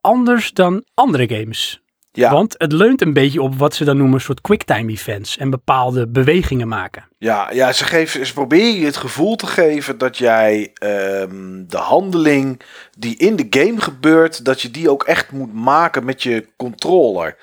anders 0.00 0.52
dan 0.52 0.84
andere 0.94 1.28
games. 1.36 1.80
Ja, 2.12 2.32
Want 2.32 2.54
het 2.58 2.72
leunt 2.72 3.00
een 3.00 3.12
beetje 3.12 3.42
op 3.42 3.54
wat 3.54 3.74
ze 3.74 3.84
dan 3.84 3.96
noemen 3.96 4.14
een 4.14 4.20
soort 4.20 4.40
quicktime 4.40 4.92
events 4.92 5.36
en 5.36 5.50
bepaalde 5.50 6.08
bewegingen 6.08 6.68
maken. 6.68 7.08
ja, 7.18 7.50
ja 7.52 7.72
ze, 7.72 7.84
geven, 7.84 8.26
ze 8.26 8.32
proberen 8.32 8.80
je 8.80 8.84
het 8.84 8.96
gevoel 8.96 9.36
te 9.36 9.46
geven 9.46 9.98
dat 9.98 10.18
jij 10.18 10.70
ehm, 10.74 11.64
de 11.66 11.76
handeling 11.76 12.60
die 12.98 13.16
in 13.16 13.36
de 13.36 13.46
game 13.50 13.80
gebeurt, 13.80 14.44
dat 14.44 14.60
je 14.60 14.70
die 14.70 14.90
ook 14.90 15.04
echt 15.04 15.32
moet 15.32 15.54
maken 15.54 16.04
met 16.04 16.22
je 16.22 16.46
controller. 16.56 17.36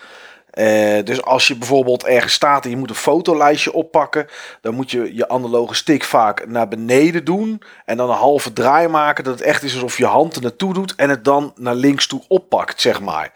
Eh, 0.55 1.03
dus 1.03 1.21
als 1.23 1.47
je 1.47 1.57
bijvoorbeeld 1.57 2.05
ergens 2.05 2.33
staat 2.33 2.63
en 2.63 2.69
je 2.69 2.77
moet 2.77 2.89
een 2.89 2.95
fotolijstje 2.95 3.73
oppakken, 3.73 4.27
dan 4.61 4.75
moet 4.75 4.91
je 4.91 5.15
je 5.15 5.29
analoge 5.29 5.75
stick 5.75 6.03
vaak 6.03 6.47
naar 6.47 6.67
beneden 6.67 7.25
doen 7.25 7.61
en 7.85 7.97
dan 7.97 8.09
een 8.09 8.15
halve 8.15 8.53
draai 8.53 8.87
maken, 8.87 9.23
dat 9.23 9.39
het 9.39 9.47
echt 9.47 9.63
is 9.63 9.73
alsof 9.73 9.97
je 9.97 10.05
hand 10.05 10.35
er 10.35 10.41
naartoe 10.41 10.73
doet 10.73 10.95
en 10.95 11.09
het 11.09 11.23
dan 11.23 11.53
naar 11.55 11.75
links 11.75 12.07
toe 12.07 12.23
oppakt, 12.27 12.81
zeg 12.81 13.01
maar. 13.01 13.31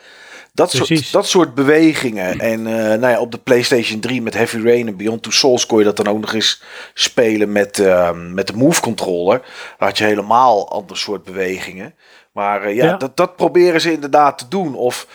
Dat 0.60 0.72
soort, 0.72 1.12
dat 1.12 1.28
soort 1.28 1.54
bewegingen. 1.54 2.40
En 2.40 2.68
eh, 2.68 3.00
nou 3.00 3.08
ja, 3.08 3.20
op 3.20 3.32
de 3.32 3.38
PlayStation 3.38 4.00
3 4.00 4.22
met 4.22 4.34
Heavy 4.34 4.58
Rain 4.64 4.88
en 4.88 4.98
Beyond 4.98 5.24
Two 5.24 5.32
Souls 5.32 5.66
kon 5.66 5.78
je 5.78 5.84
dat 5.84 5.98
dan 5.98 6.08
ook 6.08 6.20
nog 6.20 6.34
eens 6.34 6.62
spelen 6.94 7.52
met, 7.52 7.80
ehm, 7.80 8.34
met 8.34 8.48
de 8.48 8.54
Move 8.54 8.82
controller. 8.82 9.40
Dan 9.78 9.88
had 9.88 9.98
je 9.98 10.04
helemaal 10.04 10.72
ander 10.72 10.98
soort 10.98 11.24
bewegingen. 11.24 11.94
Maar 12.32 12.64
eh, 12.64 12.76
ja, 12.76 12.86
Ja. 12.86 12.98
Dat, 12.98 13.18
dat 13.18 13.36
proberen 13.36 13.82
ze 13.82 13.92
inderdaad 13.92 14.38
te 14.38 14.48
doen. 14.48 14.76
Of 14.76 15.08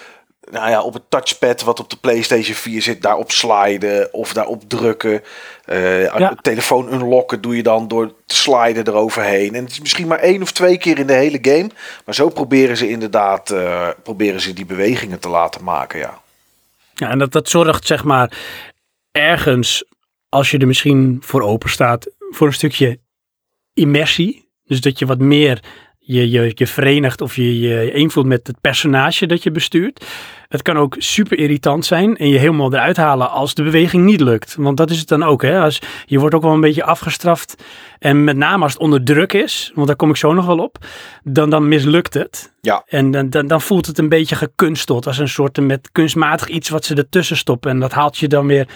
nou 0.51 0.71
ja, 0.71 0.83
op 0.83 0.95
het 0.95 1.03
touchpad 1.09 1.63
wat 1.63 1.81
op 1.81 1.91
de 1.91 1.97
PlayStation 1.97 2.57
4 2.57 2.83
zit, 2.83 3.03
daarop 3.03 3.31
sliden 3.31 4.13
of 4.13 4.33
daarop 4.33 4.63
drukken. 4.69 5.23
Eh 5.65 6.19
Ja. 6.19 6.37
Telefoon 6.43 6.93
unlocken 6.93 7.41
doe 7.41 7.57
je 7.57 7.63
dan 7.63 7.89
door 7.89 8.13
te 8.27 8.35
sliden 8.35 8.87
eroverheen. 8.87 9.55
En 9.55 9.63
het 9.63 9.73
is 9.73 9.81
misschien 9.81 10.07
maar 10.07 10.19
één 10.19 10.43
of 10.43 10.53
twee 10.53 10.79
keer 10.79 10.99
in 10.99 11.07
de 11.07 11.13
hele 11.13 11.39
game. 11.43 11.71
Maar 12.05 12.15
zo 12.15 12.29
proberen 12.29 12.77
ze 12.77 12.89
inderdaad 12.89 13.51
eh, 13.51 13.89
proberen 14.03 14.41
ze 14.41 14.53
die 14.53 14.67
bewegingen 14.67 15.21
te 15.21 15.29
laten 15.29 15.65
maken. 15.65 15.99
Ja. 15.99 16.23
Ja, 16.95 17.11
en 17.11 17.19
dat, 17.19 17.33
dat 17.33 17.49
zorgt 17.49 17.87
zeg 17.87 18.05
maar 18.05 18.39
ergens, 19.11 19.85
als 20.29 20.51
je 20.51 20.59
er 20.59 20.67
misschien 20.67 21.19
voor 21.21 21.43
open 21.43 21.71
staat, 21.71 22.11
voor 22.31 22.47
een 22.47 22.53
stukje 22.53 22.99
immersie. 23.75 24.49
Dus 24.65 24.81
dat 24.81 24.99
je 24.99 25.07
wat 25.07 25.19
meer 25.19 25.61
je, 25.99 26.31
je, 26.31 26.53
je 26.55 26.67
verenigt 26.67 27.21
of 27.21 27.37
je 27.37 27.59
je 27.59 27.93
eenvoelt 27.93 28.27
met 28.27 28.47
het 28.47 28.61
personage 28.61 29.27
dat 29.27 29.43
je 29.43 29.51
bestuurt. 29.51 30.05
Het 30.49 30.63
kan 30.63 30.77
ook 30.77 30.95
super 30.99 31.39
irritant 31.39 31.85
zijn 31.85 32.17
en 32.17 32.29
je 32.29 32.39
helemaal 32.39 32.73
eruit 32.73 32.97
halen 32.97 33.31
als 33.31 33.55
de 33.55 33.63
beweging 33.63 34.05
niet 34.05 34.21
lukt. 34.21 34.55
Want 34.59 34.77
dat 34.77 34.91
is 34.91 34.99
het 34.99 35.09
dan 35.09 35.23
ook. 35.23 35.43
Hè? 35.43 35.61
Als, 35.61 35.81
je 36.07 36.19
wordt 36.19 36.35
ook 36.35 36.43
wel 36.43 36.53
een 36.53 36.61
beetje 36.61 36.85
afgestraft. 36.85 37.65
En 38.05 38.25
met 38.25 38.37
name 38.37 38.63
als 38.63 38.73
het 38.73 38.83
onder 38.83 39.05
druk 39.05 39.33
is, 39.33 39.73
want 39.75 39.87
daar 39.87 39.97
kom 39.97 40.11
ik 40.11 40.17
zo 40.17 40.33
nog 40.33 40.47
wel 40.47 40.59
op, 40.59 40.79
dan, 41.23 41.51
dan 41.51 41.69
mislukt 41.69 42.15
het. 42.15 42.53
Ja. 42.61 42.83
En 42.87 43.11
dan, 43.11 43.31
dan, 43.31 43.47
dan 43.47 43.61
voelt 43.61 43.87
het 43.87 43.99
een 43.99 44.09
beetje 44.09 44.35
gekunsteld. 44.35 45.07
Als 45.07 45.19
een 45.19 45.29
soort 45.29 45.61
met 45.61 45.89
kunstmatig 45.93 46.49
iets 46.49 46.69
wat 46.69 46.85
ze 46.85 46.95
ertussen 46.95 47.37
stoppen. 47.37 47.71
En 47.71 47.81
dat 47.81 47.93
haalt 47.93 48.19
je 48.19 48.29
dan 48.29 48.47
weer 48.47 48.69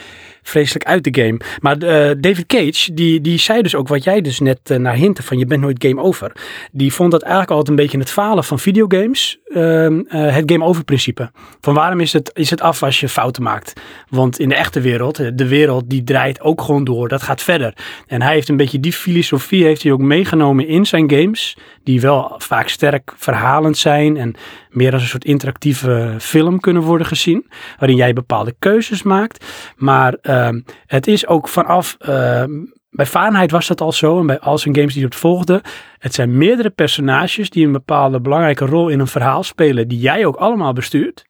vreselijk 0.42 0.84
uit 0.84 1.04
de 1.04 1.22
game. 1.22 1.40
Maar 1.60 1.76
eh, 1.78 2.16
David 2.20 2.46
Cage, 2.46 2.94
die, 2.94 3.20
die 3.20 3.38
zei 3.38 3.62
dus 3.62 3.74
ook 3.74 3.88
wat 3.88 4.04
jij 4.04 4.20
dus 4.20 4.40
net 4.40 4.58
eh, 4.62 4.78
naar 4.78 4.94
hinten 4.94 5.24
van 5.24 5.38
je 5.38 5.46
bent 5.46 5.60
nooit 5.60 5.84
game 5.84 6.02
over. 6.02 6.32
Die 6.72 6.92
vond 6.92 7.10
dat 7.10 7.22
eigenlijk 7.22 7.50
altijd 7.50 7.68
een 7.68 7.84
beetje 7.84 7.98
het 7.98 8.10
falen 8.10 8.44
van 8.44 8.58
videogames. 8.58 9.38
ehm, 9.48 10.00
eh, 10.08 10.34
het 10.34 10.50
game 10.52 10.64
over 10.64 10.84
principe. 10.84 11.30
Van 11.60 11.74
waarom 11.74 12.00
is 12.00 12.12
het, 12.12 12.30
is 12.34 12.50
het 12.50 12.60
af 12.60 12.82
als 12.82 13.00
je 13.00 13.08
fouten 13.08 13.42
maakt? 13.42 13.72
Want 14.08 14.38
in 14.38 14.48
de 14.48 14.54
echte 14.54 14.80
wereld, 14.80 15.38
de 15.38 15.48
wereld 15.48 15.90
die 15.90 16.04
draait 16.04 16.40
ook 16.40 16.60
gewoon 16.60 16.84
door. 16.84 17.08
Dat 17.08 17.22
gaat 17.22 17.42
verder. 17.42 17.74
En 18.06 18.22
hij 18.22 18.34
heeft 18.34 18.48
een 18.48 18.56
beetje 18.56 18.80
die 18.80 18.94
filosofie 19.22 19.64
heeft 19.64 19.82
hij 19.82 19.92
ook 19.92 20.00
meegenomen 20.00 20.66
in 20.66 20.86
zijn 20.86 21.10
games. 21.10 21.56
Die 21.82 22.00
wel 22.00 22.34
vaak 22.38 22.68
sterk 22.68 23.12
verhalend 23.16 23.76
zijn 23.76 24.16
en 24.16 24.34
meer 24.70 24.92
als 24.92 25.02
een 25.02 25.08
soort 25.08 25.24
interactieve 25.24 26.14
film 26.18 26.60
kunnen 26.60 26.82
worden 26.82 27.06
gezien. 27.06 27.50
Waarin 27.78 27.96
jij 27.96 28.12
bepaalde 28.12 28.54
keuzes 28.58 29.02
maakt. 29.02 29.44
Maar 29.76 30.14
ehm, 30.22 30.60
het 30.86 31.06
is 31.06 31.26
ook 31.26 31.48
vanaf... 31.48 31.96
ehm, 31.98 32.50
bij 32.90 33.06
Fahrenheit 33.06 33.50
was 33.50 33.66
dat 33.66 33.80
al 33.80 33.92
zo 33.92 34.20
en 34.20 34.26
bij 34.26 34.40
al 34.40 34.58
zijn 34.58 34.74
games 34.74 34.94
die 34.94 35.04
het 35.04 35.14
volgden. 35.14 35.60
Het 35.98 36.14
zijn 36.14 36.38
meerdere 36.38 36.70
personages 36.70 37.50
die 37.50 37.66
een 37.66 37.72
bepaalde 37.72 38.20
belangrijke 38.20 38.64
rol 38.64 38.88
in 38.88 39.00
een 39.00 39.06
verhaal 39.06 39.42
spelen. 39.42 39.88
Die 39.88 39.98
jij 39.98 40.26
ook 40.26 40.36
allemaal 40.36 40.72
bestuurt. 40.72 41.24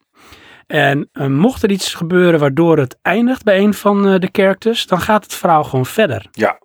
En 0.67 1.09
eh, 1.11 1.27
mocht 1.27 1.63
er 1.63 1.71
iets 1.71 1.93
gebeuren 1.93 2.39
waardoor 2.39 2.77
het 2.77 2.97
eindigt 3.01 3.43
bij 3.43 3.59
een 3.59 3.73
van 3.73 4.07
eh, 4.07 4.19
de 4.19 4.29
characters, 4.31 4.87
dan 4.87 5.01
gaat 5.01 5.23
het 5.23 5.33
verhaal 5.33 5.63
gewoon 5.63 5.85
verder. 5.85 6.25
Ja, 6.31 6.59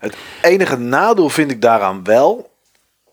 het 0.00 0.16
enige 0.42 0.76
nadeel 0.78 1.28
vind 1.28 1.50
ik 1.50 1.62
daaraan 1.62 2.04
wel 2.04 2.50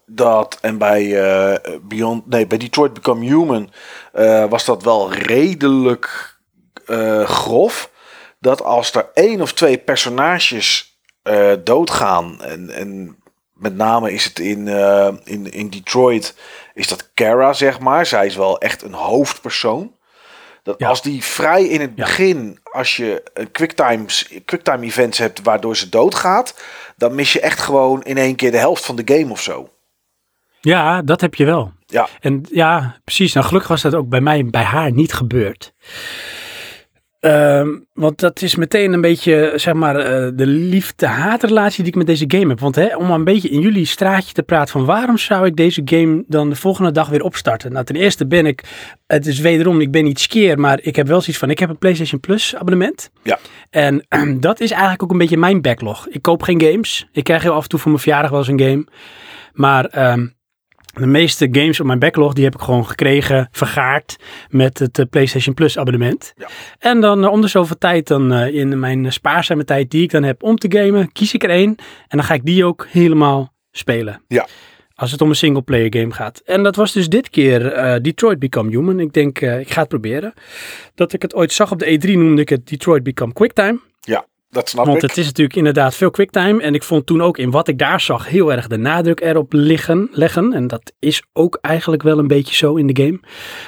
dat 0.09 0.57
en 0.61 0.77
bij 0.77 1.21
eh, 1.21 1.77
Beyond, 1.81 2.27
nee, 2.27 2.47
bij 2.47 2.57
Detroit 2.57 2.93
Become 2.93 3.25
Human 3.25 3.71
eh, 4.13 4.49
was 4.49 4.65
dat 4.65 4.83
wel 4.83 5.13
redelijk 5.13 6.37
eh, 6.85 7.23
grof. 7.23 7.91
Dat 8.39 8.63
als 8.63 8.93
er 8.93 9.09
één 9.13 9.41
of 9.41 9.53
twee 9.53 9.77
personages 9.77 10.95
doodgaan 11.63 12.41
en, 12.41 12.69
en 12.69 13.17
met 13.53 13.75
name 13.75 14.11
is 14.11 14.23
het 14.23 14.39
in, 14.39 14.67
in, 15.23 15.51
in 15.51 15.69
Detroit 15.69 16.35
is 16.73 16.87
dat 16.87 17.13
Kara 17.13 17.53
zeg 17.53 17.79
maar. 17.79 18.05
Zij 18.05 18.25
is 18.25 18.35
wel 18.35 18.59
echt 18.59 18.81
een 18.81 18.93
hoofdpersoon. 18.93 19.96
Dat 20.67 20.79
Ja. 20.79 20.87
als 20.87 21.01
die 21.01 21.23
vrij 21.23 21.63
in 21.63 21.81
het 21.81 21.91
Ja. 21.95 22.03
begin, 22.03 22.59
als 22.63 22.97
je 22.97 23.23
een 23.33 23.51
quicktime 23.51 24.05
quicktime 24.45 24.85
events 24.85 25.17
hebt 25.17 25.41
waardoor 25.41 25.77
ze 25.77 25.89
doodgaat, 25.89 26.55
dan 26.97 27.15
mis 27.15 27.33
je 27.33 27.39
echt 27.39 27.59
gewoon 27.59 28.03
in 28.03 28.17
één 28.17 28.35
keer 28.35 28.51
de 28.51 28.57
helft 28.57 28.85
van 28.85 28.95
de 28.95 29.15
game 29.17 29.31
of 29.31 29.41
zo. 29.41 29.69
Ja, 30.61 31.01
dat 31.01 31.21
heb 31.21 31.35
je 31.35 31.45
wel. 31.45 31.71
Ja. 31.85 32.07
En 32.19 32.45
ja, 32.51 32.97
precies. 33.03 33.33
Nou, 33.33 33.45
gelukkig 33.45 33.69
was 33.69 33.81
dat 33.81 33.95
ook 33.95 34.09
bij 34.09 34.21
mij, 34.21 34.45
bij 34.45 34.63
haar 34.63 34.91
niet 34.91 35.13
gebeurd. 35.13 35.73
Ehm, 37.27 37.69
want 37.93 38.19
dat 38.19 38.41
is 38.41 38.55
meteen 38.55 38.93
een 38.93 39.01
beetje, 39.01 39.53
zeg 39.55 39.73
maar, 39.73 39.95
eh, 39.95 40.31
de 40.35 40.45
liefde-haatrelatie 40.47 41.83
die 41.83 41.91
ik 41.91 41.97
met 41.97 42.07
deze 42.07 42.25
game 42.27 42.47
heb. 42.47 42.59
Want 42.59 42.75
hè, 42.75 42.95
om 42.95 43.11
een 43.11 43.23
beetje 43.23 43.49
in 43.49 43.59
jullie 43.59 43.85
straatje 43.85 44.33
te 44.33 44.43
praten 44.43 44.71
van 44.71 44.85
waarom 44.85 45.17
zou 45.17 45.45
ik 45.45 45.55
deze 45.55 45.81
game 45.85 46.23
dan 46.27 46.49
de 46.49 46.55
volgende 46.55 46.91
dag 46.91 47.09
weer 47.09 47.23
opstarten? 47.23 47.71
Nou, 47.71 47.85
ten 47.85 47.95
eerste 47.95 48.27
ben 48.27 48.45
ik, 48.45 48.63
het 49.07 49.25
is 49.25 49.39
wederom, 49.39 49.81
ik 49.81 49.91
ben 49.91 50.03
niet 50.03 50.19
skeer, 50.19 50.59
maar 50.59 50.79
ik 50.81 50.95
heb 50.95 51.07
wel 51.07 51.21
zoiets 51.21 51.37
van, 51.37 51.49
ik 51.49 51.59
heb 51.59 51.69
een 51.69 51.77
PlayStation 51.77 52.19
Plus 52.19 52.55
abonnement. 52.55 53.09
Ja. 53.23 53.39
En 53.69 54.05
dat 54.39 54.59
is 54.59 54.71
eigenlijk 54.71 55.03
ook 55.03 55.11
een 55.11 55.17
beetje 55.17 55.37
mijn 55.37 55.61
backlog. 55.61 56.07
Ik 56.07 56.21
koop 56.21 56.43
geen 56.43 56.61
games. 56.61 57.07
Ik 57.11 57.23
krijg 57.23 57.41
heel 57.41 57.53
af 57.53 57.63
en 57.63 57.69
toe 57.69 57.79
voor 57.79 57.91
mijn 57.91 58.03
verjaardag 58.03 58.29
wel 58.29 58.39
eens 58.39 58.49
een 58.49 58.59
game. 58.59 58.85
Maar 59.53 59.85
ehm, 59.85 60.27
de 60.99 61.07
meeste 61.07 61.47
games 61.51 61.79
op 61.79 61.85
mijn 61.85 61.99
backlog, 61.99 62.33
die 62.33 62.43
heb 62.43 62.53
ik 62.53 62.61
gewoon 62.61 62.87
gekregen, 62.87 63.47
vergaard 63.51 64.15
met 64.49 64.79
het 64.79 64.99
eh, 64.99 65.05
PlayStation 65.09 65.53
Plus 65.53 65.77
abonnement. 65.77 66.33
Ja. 66.37 66.47
En 66.79 67.01
dan 67.01 67.23
eh, 67.23 67.31
om 67.31 67.41
de 67.41 67.47
zoveel 67.47 67.77
tijd, 67.77 68.07
dan 68.07 68.33
eh, 68.33 68.55
in 68.55 68.79
mijn 68.79 69.13
spaarzame 69.13 69.63
tijd 69.63 69.91
die 69.91 70.03
ik 70.03 70.11
dan 70.11 70.23
heb 70.23 70.43
om 70.43 70.55
te 70.55 70.77
gamen, 70.77 71.11
kies 71.11 71.33
ik 71.33 71.43
er 71.43 71.49
één. 71.49 71.75
En 72.07 72.17
dan 72.17 72.23
ga 72.23 72.33
ik 72.33 72.45
die 72.45 72.65
ook 72.65 72.87
helemaal 72.89 73.53
spelen. 73.71 74.21
Ja. 74.27 74.47
Als 74.95 75.11
het 75.11 75.21
om 75.21 75.29
een 75.29 75.35
single 75.35 75.61
player 75.61 75.93
game 75.97 76.13
gaat. 76.13 76.41
En 76.45 76.63
dat 76.63 76.75
was 76.75 76.91
dus 76.91 77.09
dit 77.09 77.29
keer 77.29 77.61
Detroit 78.01 78.39
Become 78.39 78.69
Human. 78.69 78.99
Ik 78.99 79.13
denk, 79.13 79.39
ik 79.39 79.71
ga 79.71 79.79
het 79.79 79.89
proberen. 79.89 80.33
Dat 80.95 81.13
ik 81.13 81.21
het 81.21 81.35
ooit 81.35 81.53
zag 81.53 81.71
op 81.71 81.79
de 81.79 81.99
E3 81.99 82.11
noemde 82.11 82.41
ik 82.41 82.49
het 82.49 82.67
Detroit 82.67 83.03
Become 83.03 83.33
Quicktime. 83.33 83.79
Dat 84.57 84.69
snap 84.69 84.85
Want 84.85 85.03
ik. 85.03 85.09
het 85.09 85.17
is 85.17 85.25
natuurlijk 85.25 85.55
inderdaad 85.55 85.95
veel 85.95 86.11
quicktime. 86.11 86.61
En 86.61 86.73
ik 86.73 86.83
vond 86.83 87.05
toen 87.05 87.21
ook 87.21 87.37
in 87.37 87.51
wat 87.51 87.67
ik 87.67 87.77
daar 87.77 88.01
zag 88.01 88.27
heel 88.27 88.51
erg 88.51 88.67
de 88.67 88.77
nadruk 88.77 89.19
erop 89.19 89.53
liggen, 89.53 90.09
leggen. 90.11 90.53
En 90.53 90.67
dat 90.67 90.93
is 90.99 91.23
ook 91.33 91.57
eigenlijk 91.61 92.03
wel 92.03 92.19
een 92.19 92.27
beetje 92.27 92.55
zo 92.55 92.75
in 92.75 92.87
de 92.87 93.03
game. 93.03 93.19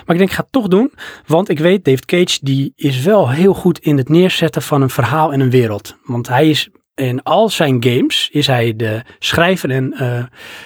Maar 0.05 0.15
ik 0.15 0.17
denk, 0.17 0.29
ik 0.29 0.31
ga 0.31 0.41
het 0.41 0.51
toch 0.51 0.67
doen. 0.67 0.93
Want 1.25 1.49
ik 1.49 1.59
weet, 1.59 1.85
David 1.85 2.05
Cage 2.05 2.39
die 2.41 2.73
is 2.75 3.01
wel 3.01 3.29
heel 3.29 3.53
goed 3.53 3.79
in 3.79 3.97
het 3.97 4.09
neerzetten 4.09 4.61
van 4.61 4.81
een 4.81 4.89
verhaal 4.89 5.33
en 5.33 5.39
een 5.39 5.49
wereld. 5.49 5.97
Want 6.03 6.27
hij 6.27 6.49
is 6.49 6.69
in 6.95 7.23
al 7.23 7.49
zijn 7.49 7.83
games 7.83 8.29
is 8.31 8.47
hij 8.47 8.75
de 8.75 9.01
schrijver 9.19 9.69
en 9.69 9.93
eh, 9.93 10.23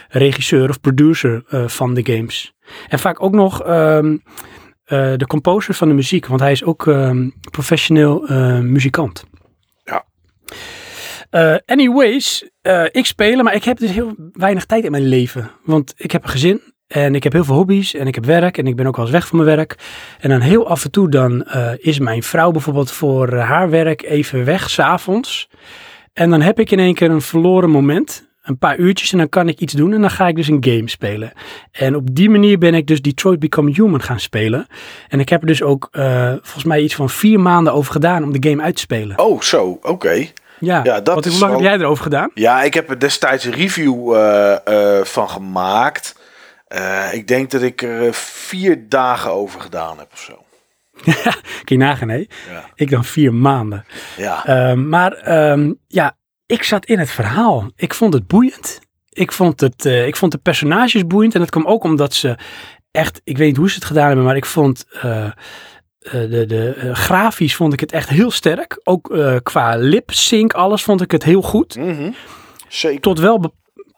regisseur 0.10 0.70
of 0.70 0.82
producer 0.82 1.44
eh, 1.48 1.68
van 1.68 1.94
de 1.94 2.06
games. 2.14 2.54
En 2.88 3.00
vaak 3.00 3.24
ook 3.24 3.34
nog 3.34 3.64
ehm, 3.64 4.18
eh, 4.84 5.14
de 5.16 5.28
composer 5.28 5.74
van 5.74 5.88
de 5.88 5.94
muziek. 5.94 6.28
Want 6.28 6.42
hij 6.42 6.52
is 6.52 6.64
ook 6.64 6.88
ehm, 6.88 7.30
professioneel 7.52 8.26
muzikant. 8.62 9.32
Eh, 11.34 11.56
anyways, 11.66 12.50
eh, 12.62 12.84
ik 12.92 13.06
spelen, 13.06 13.44
maar 13.44 13.56
ik 13.56 13.64
heb 13.64 13.78
dus 13.78 13.92
heel 13.92 14.14
weinig 14.34 14.66
tijd 14.66 14.84
in 14.84 14.92
mijn 14.92 15.08
leven. 15.08 15.52
Want 15.64 15.94
ik 15.98 16.12
heb 16.12 16.24
een 16.24 16.30
gezin 16.30 16.62
en 16.88 17.16
ik 17.16 17.24
heb 17.24 17.34
heel 17.34 17.44
veel 17.44 17.56
hobby's 17.56 17.94
en 17.94 18.08
ik 18.08 18.16
heb 18.16 18.26
werk 18.26 18.58
en 18.58 18.68
ik 18.68 18.76
ben 18.76 18.88
ook 18.88 18.96
wel 18.96 19.06
eens 19.06 19.14
weg 19.14 19.28
van 19.28 19.38
mijn 19.44 19.56
werk. 19.56 19.76
En 20.20 20.30
dan 20.30 20.40
heel 20.40 20.68
af 20.68 20.84
en 20.84 20.92
toe 20.92 21.10
dan 21.10 21.44
eh, 21.44 21.72
is 21.78 22.00
mijn 22.00 22.24
vrouw 22.24 22.52
bijvoorbeeld 22.52 22.92
voor 22.92 23.34
haar 23.34 23.70
werk 23.70 24.04
even 24.04 24.46
weg 24.46 24.70
s'avonds. 24.70 25.50
En 26.14 26.30
dan 26.30 26.42
heb 26.42 26.60
ik 26.60 26.72
in 26.72 26.80
één 26.80 26.94
keer 26.94 27.12
een 27.12 27.22
verloren 27.22 27.70
moment. 27.70 28.32
Een 28.42 28.58
paar 28.58 28.78
uurtjes 28.78 29.12
en 29.12 29.18
dan 29.18 29.30
kan 29.30 29.48
ik 29.48 29.60
iets 29.60 29.74
doen 29.74 29.94
en 29.94 30.02
dan 30.02 30.12
ga 30.12 30.28
ik 30.28 30.36
dus 30.36 30.48
een 30.48 30.66
game 30.66 30.90
spelen. 30.90 31.32
En 31.72 31.96
op 31.96 32.16
die 32.16 32.30
manier 32.30 32.58
ben 32.58 32.74
ik 32.74 32.88
dus 32.88 33.02
Detroit 33.02 33.40
Become 33.40 33.72
Human 33.72 34.02
gaan 34.02 34.20
spelen. 34.20 34.68
En 35.08 35.20
ik 35.20 35.30
heb 35.30 35.42
er 35.42 35.48
dus 35.48 35.62
ook 35.62 35.88
volgens 36.42 36.64
mij 36.64 36.82
iets 36.82 36.96
van 36.96 37.10
vier 37.10 37.40
maanden 37.40 37.74
over 37.74 37.92
gedaan 37.92 38.24
om 38.24 38.40
de 38.40 38.50
game 38.50 38.64
uit 38.64 38.76
te 38.76 38.82
spelen. 38.82 39.20
Oh, 39.20 39.42
zo, 39.42 39.80
oké. 39.82 40.28
Ja, 40.64 40.80
ja 40.84 41.02
dat 41.02 41.16
Wat, 41.16 41.26
hoe 41.26 41.40
lang 41.40 41.52
heb 41.52 41.62
jij 41.62 41.74
erover 41.74 42.04
gedaan? 42.04 42.32
Ja, 42.34 42.64
ik 42.64 42.74
heb 42.74 42.90
er 42.90 43.00
destijds 43.00 43.46
een 43.46 43.54
review 43.54 44.16
uh, 44.16 44.56
uh, 44.68 45.04
van 45.04 45.30
gemaakt. 45.30 46.16
ik 47.12 47.28
denk 47.28 47.52
dat 47.52 47.62
ik 47.62 47.82
er 47.82 48.14
vier 48.14 48.90
dagen 48.90 49.32
over 49.32 49.62
gedaan 49.62 49.98
heb 49.98 50.08
of 50.14 50.20
zo. 50.20 50.44
Kun 51.66 51.78
je 51.78 51.78
nagaan, 51.78 52.10
hè? 52.10 52.18
Ja. 52.18 52.70
Ik 52.76 52.90
dan 52.90 53.06
vier 53.06 53.34
maanden. 53.34 53.86
Ja. 54.18 54.72
Uh, 54.72 54.74
maar 54.74 55.50
um, 55.52 55.80
ja, 55.88 56.18
ik 56.46 56.64
zat 56.64 56.86
in 56.86 57.00
het 57.00 57.12
verhaal. 57.12 57.72
Ik 57.76 57.94
vond 57.94 58.14
het 58.14 58.28
boeiend. 58.28 58.80
Ik 59.10 59.32
vond, 59.32 59.60
het, 59.60 59.86
ik 59.86 60.16
vond 60.16 60.32
de 60.32 60.38
personages 60.38 61.08
boeiend. 61.08 61.34
En 61.34 61.40
dat 61.40 61.50
kwam 61.50 61.66
ook 61.66 61.84
omdat 61.84 62.14
ze 62.14 62.38
echt, 62.92 63.22
ik 63.24 63.38
weet 63.38 63.48
niet 63.48 63.58
hoe 63.58 63.70
ze 63.70 63.76
het 63.76 63.86
gedaan 63.86 64.08
hebben, 64.08 64.26
maar 64.26 64.36
ik 64.36 64.46
vond 64.46 64.86
uh, 66.06 66.12
de, 66.12 66.46
de 66.46 66.90
grafisch 66.94 67.56
vond 67.56 67.74
ik 67.74 67.80
het 67.80 67.92
echt 67.92 68.10
heel 68.10 68.32
sterk. 68.32 68.80
Ook 68.84 69.18
qua 69.44 69.76
lip 69.76 70.12
sync, 70.12 70.54
alles 70.54 70.84
vond 70.84 71.02
ik 71.02 71.12
het 71.12 71.24
heel 71.24 71.42
goed. 71.42 71.76
Mm 71.76 71.96
-hmm. 71.96 72.16
Zeker. 72.68 73.02
Tot 73.02 73.20
wel 73.20 73.54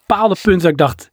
bepaalde 0.06 0.36
punten 0.42 0.62
dat 0.62 0.72
ik 0.72 0.78
dacht, 0.78 1.10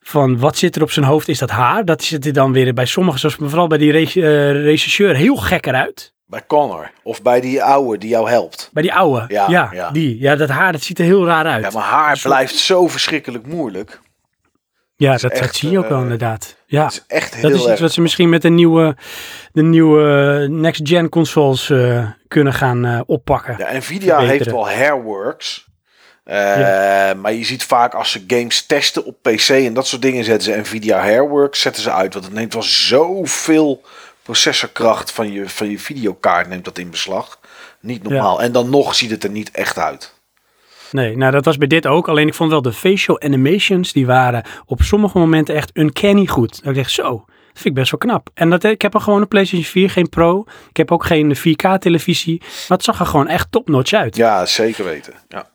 van 0.00 0.38
wat 0.38 0.56
zit 0.56 0.76
er 0.76 0.82
op 0.82 0.90
zijn 0.90 1.06
hoofd, 1.06 1.28
is 1.28 1.38
dat 1.38 1.50
haar. 1.50 1.84
Dat 1.84 2.02
ziet 2.02 2.26
er 2.26 2.32
dan 2.32 2.52
weer 2.52 2.74
bij 2.74 2.86
sommigen, 2.86 3.20
zoals 3.20 3.34
vooral 3.34 3.66
bij 3.66 3.78
die 3.78 3.92
uh, 3.92 4.04
regisseur, 4.52 5.14
heel 5.14 5.36
gek 5.36 5.66
eruit. 5.66 6.14
Bij 6.26 6.46
Connor. 6.46 6.90
Of 7.02 7.22
bij 7.22 7.40
die 7.40 7.62
ouwe 7.62 7.98
die 7.98 8.08
jou 8.08 8.28
helpt. 8.28 8.70
Bij 8.72 8.82
die 8.82 8.94
ouwe, 8.94 9.24
ja, 9.28 9.70
ja, 9.72 9.90
die. 9.90 10.20
Ja, 10.20 10.36
dat 10.36 10.48
haar, 10.48 10.72
dat 10.72 10.82
ziet 10.82 10.98
er 10.98 11.04
heel 11.04 11.26
raar 11.26 11.46
uit. 11.46 11.64
Ja, 11.64 11.70
maar 11.70 11.88
haar 11.88 12.20
blijft 12.22 12.54
zo 12.54 12.88
verschrikkelijk 12.88 13.46
moeilijk. 13.46 14.00
Ja, 14.96 15.16
dat, 15.16 15.36
dat, 15.36 15.54
zie 15.54 15.70
je 15.70 15.78
ook 15.78 15.88
wel 15.88 15.96
uh, 15.96 16.02
inderdaad. 16.02 16.56
Ja, 16.66 16.82
dat 16.82 16.92
is 16.92 17.04
echt 17.06 17.34
heel 17.34 17.50
Dat 17.50 17.58
is 17.58 17.66
iets 17.66 17.80
wat 17.80 17.92
ze 17.92 18.00
misschien 18.00 18.28
met 18.28 18.42
de 18.42 18.48
nieuwe, 18.48 18.96
de 19.52 19.62
nieuwe 19.62 20.46
next-gen 20.50 21.08
consoles 21.08 21.68
uh, 21.68 22.10
kunnen 22.28 22.52
gaan 22.52 23.04
oppakken. 23.06 23.54
Ja, 23.58 23.76
Nvidia 23.76 24.18
heeft 24.18 24.50
wel 24.50 24.70
Hairworks. 24.70 25.70
Uh, 26.24 26.34
ja. 26.34 27.14
Maar 27.14 27.32
je 27.32 27.44
ziet 27.44 27.64
vaak 27.64 27.94
als 27.94 28.10
ze 28.10 28.24
games 28.26 28.66
testen 28.66 29.04
op 29.04 29.22
PC 29.22 29.48
en 29.48 29.74
dat 29.74 29.86
soort 29.86 30.02
dingen 30.02 30.24
zetten 30.24 30.52
ze 30.52 30.58
Nvidia 30.58 30.98
Hairworks 30.98 31.60
zetten 31.60 31.82
ze 31.82 31.92
uit. 31.92 32.12
Want 32.12 32.24
het 32.24 32.34
neemt 32.34 32.52
wel 32.52 32.62
zoveel 32.62 33.82
processorkracht 34.22 35.10
van 35.10 35.32
je, 35.32 35.48
van 35.48 35.70
je 35.70 35.78
videokaart 35.78 36.48
neemt 36.48 36.64
dat 36.64 36.78
in 36.78 36.90
beslag. 36.90 37.40
Niet 37.80 38.02
normaal. 38.02 38.38
Ja. 38.38 38.44
En 38.44 38.52
dan 38.52 38.70
nog 38.70 38.94
ziet 38.94 39.10
het 39.10 39.24
er 39.24 39.30
niet 39.30 39.50
echt 39.50 39.78
uit. 39.78 40.12
Nee, 40.92 41.16
nou 41.16 41.32
dat 41.32 41.44
was 41.44 41.56
bij 41.56 41.68
dit 41.68 41.86
ook. 41.86 42.08
Alleen 42.08 42.26
ik 42.26 42.34
vond 42.34 42.50
wel 42.50 42.62
de 42.62 42.72
facial 42.72 43.20
animations, 43.20 43.92
die 43.92 44.06
waren 44.06 44.44
op 44.66 44.82
sommige 44.82 45.18
momenten 45.18 45.54
echt 45.54 45.70
uncanny 45.76 46.26
goed. 46.26 46.62
Dat 46.62 46.70
ik 46.70 46.76
dacht, 46.76 46.90
zo, 46.90 47.10
dat 47.26 47.60
vind 47.60 47.64
ik 47.64 47.74
best 47.74 47.90
wel 47.90 48.00
knap. 48.00 48.30
En 48.34 48.50
dat, 48.50 48.64
ik 48.64 48.82
heb 48.82 48.94
er 48.94 49.00
gewoon 49.00 49.20
een 49.20 49.28
PlayStation 49.28 49.70
4, 49.70 49.90
geen 49.90 50.08
Pro. 50.08 50.44
Ik 50.68 50.76
heb 50.76 50.92
ook 50.92 51.04
geen 51.04 51.36
4K 51.36 51.78
televisie. 51.78 52.38
Maar 52.40 52.76
het 52.76 52.84
zag 52.84 53.00
er 53.00 53.06
gewoon 53.06 53.28
echt 53.28 53.46
top-notch 53.50 53.92
uit. 53.92 54.16
Ja, 54.16 54.46
zeker 54.46 54.84
weten. 54.84 55.12
Ja. 55.28 55.50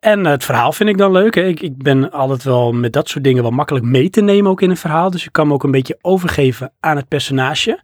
En 0.00 0.24
het 0.24 0.44
verhaal 0.44 0.72
vind 0.72 0.88
ik 0.88 0.98
dan 0.98 1.12
leuk. 1.12 1.34
Hè. 1.34 1.42
Ik, 1.42 1.60
ik 1.60 1.82
ben 1.82 2.10
altijd 2.10 2.42
wel 2.42 2.72
met 2.72 2.92
dat 2.92 3.08
soort 3.08 3.24
dingen 3.24 3.42
wel 3.42 3.50
makkelijk 3.50 3.84
mee 3.84 4.10
te 4.10 4.20
nemen 4.20 4.50
ook 4.50 4.62
in 4.62 4.70
een 4.70 4.76
verhaal. 4.76 5.10
Dus 5.10 5.24
ik 5.24 5.32
kan 5.32 5.46
me 5.46 5.52
ook 5.52 5.62
een 5.62 5.70
beetje 5.70 5.98
overgeven 6.00 6.72
aan 6.80 6.96
het 6.96 7.08
personage. 7.08 7.80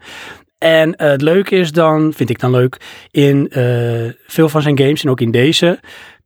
En 0.59 0.89
uh, 0.89 0.95
het 0.97 1.23
leuke 1.23 1.57
is 1.57 1.73
dan, 1.73 2.13
vind 2.13 2.31
ik 2.31 2.39
dan 2.39 2.51
leuk, 2.51 2.81
in 3.11 3.51
uh, 3.59 4.13
veel 4.27 4.49
van 4.49 4.63
zijn 4.63 4.79
games 4.79 5.05
en 5.05 5.11
ook 5.11 5.21
in 5.21 5.31
deze, 5.31 5.81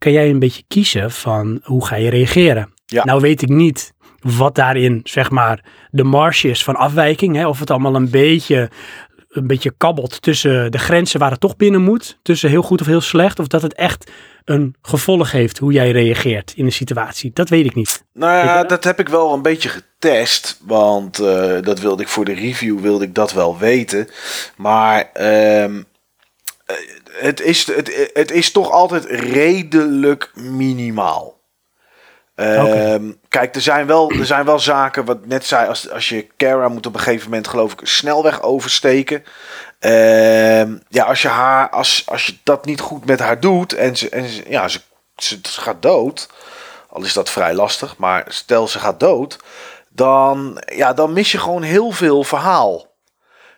kan 0.05 0.13
jij 0.13 0.31
een 0.31 0.39
beetje 0.39 0.63
kiezen 0.69 1.11
van 1.11 1.61
hoe 1.63 1.87
ga 1.87 1.97
je 1.97 2.11
reageren. 2.11 2.73
Ja. 2.87 3.05
Nou 3.05 3.21
weet 3.21 3.43
ik 3.43 3.49
niet 3.49 3.93
wat 4.21 4.55
daarin, 4.55 5.01
zeg 5.05 5.31
maar, 5.31 5.65
de 5.91 6.05
marge 6.05 6.49
is 6.49 6.65
van 6.65 6.77
afwijking. 6.77 7.37
Hè, 7.37 7.47
of 7.47 7.59
het 7.59 7.71
allemaal 7.71 7.95
een 7.95 8.11
beetje 8.11 8.71
een 9.29 9.47
beetje 9.47 9.75
kabbelt 9.77 10.23
tussen 10.23 10.73
de 10.73 10.79
grenzen 10.79 11.21
waar 11.21 11.31
het 11.31 11.41
toch 11.41 11.57
binnen 11.57 11.83
moet. 11.83 12.19
Tussen 12.23 12.51
heel 12.51 12.63
goed 12.63 12.81
of 12.81 12.87
heel 12.87 13.01
slecht. 13.01 13.39
Of 13.39 13.47
dat 13.47 13.63
het 13.63 13.75
echt 13.75 14.11
een 14.45 14.75
gevolg 14.83 15.31
heeft 15.31 15.59
hoe 15.59 15.73
jij 15.73 15.91
reageert 15.91 16.53
in 16.57 16.65
een 16.65 16.73
situatie. 16.73 17.31
Dat 17.35 17.49
weet 17.49 17.65
ik 17.65 17.75
niet. 17.75 18.05
Nou 18.13 18.47
ja, 18.47 18.61
dat? 18.61 18.69
dat? 18.69 18.85
heb 18.85 18.99
ik 18.99 19.09
wel 19.09 19.33
een 19.33 19.43
beetje 19.43 19.69
getest. 19.69 20.61
Want 20.67 21.21
uh, 21.21 21.61
dat 21.61 21.81
wilde 21.81 22.03
ik 22.03 22.09
voor 22.09 22.25
de 22.25 22.35
review, 22.35 22.81
wilde 22.81 23.05
ik 23.05 23.15
dat 23.15 23.33
wel 23.33 23.59
weten. 23.59 24.09
Maar 24.57 25.11
uh, 25.21 25.83
het, 27.11 27.41
is, 27.41 27.67
het, 27.67 28.11
het 28.13 28.31
is 28.31 28.53
toch 28.53 28.71
altijd 28.71 29.05
redelijk 29.05 30.31
minimaal. 30.35 31.35
Okay. 32.37 32.93
Um, 32.93 33.21
kijk, 33.29 33.55
er 33.55 33.61
zijn, 33.61 33.87
wel, 33.87 34.11
er 34.11 34.27
zijn 34.27 34.45
wel 34.45 34.59
zaken, 34.59 35.05
wat 35.05 35.27
net 35.27 35.47
zei, 35.47 35.69
als, 35.69 35.91
als 35.91 36.09
je 36.09 36.27
Kara 36.37 36.69
moet 36.69 36.87
op 36.87 36.95
een 36.95 37.01
gegeven 37.01 37.29
moment 37.29 37.49
geloof 37.49 37.73
ik 37.73 37.81
snelweg 37.83 38.43
oversteken. 38.43 39.25
Um, 39.81 40.83
ja, 40.89 41.05
als 41.05 41.23
je, 41.23 41.29
haar, 41.29 41.71
als, 41.71 42.03
als 42.07 42.27
je 42.27 42.37
dat 42.43 42.65
niet 42.65 42.81
goed 42.81 43.05
met 43.05 43.19
haar 43.19 43.41
doet 43.41 43.73
en, 43.73 43.97
ze, 43.97 44.09
en 44.09 44.29
ze, 44.29 44.43
ja, 44.49 44.69
ze, 44.69 44.81
ze 45.17 45.41
gaat 45.43 45.83
dood, 45.83 46.29
al 46.89 47.03
is 47.03 47.13
dat 47.13 47.31
vrij 47.31 47.55
lastig, 47.55 47.97
maar 47.97 48.25
stel 48.29 48.69
ze 48.69 48.79
gaat 48.79 49.01
dood, 49.01 49.39
dan, 49.89 50.63
ja, 50.75 50.93
dan 50.93 51.13
mis 51.13 51.33
je 51.33 51.39
gewoon 51.39 51.63
heel 51.63 51.91
veel 51.91 52.25
verhaal. 52.25 52.94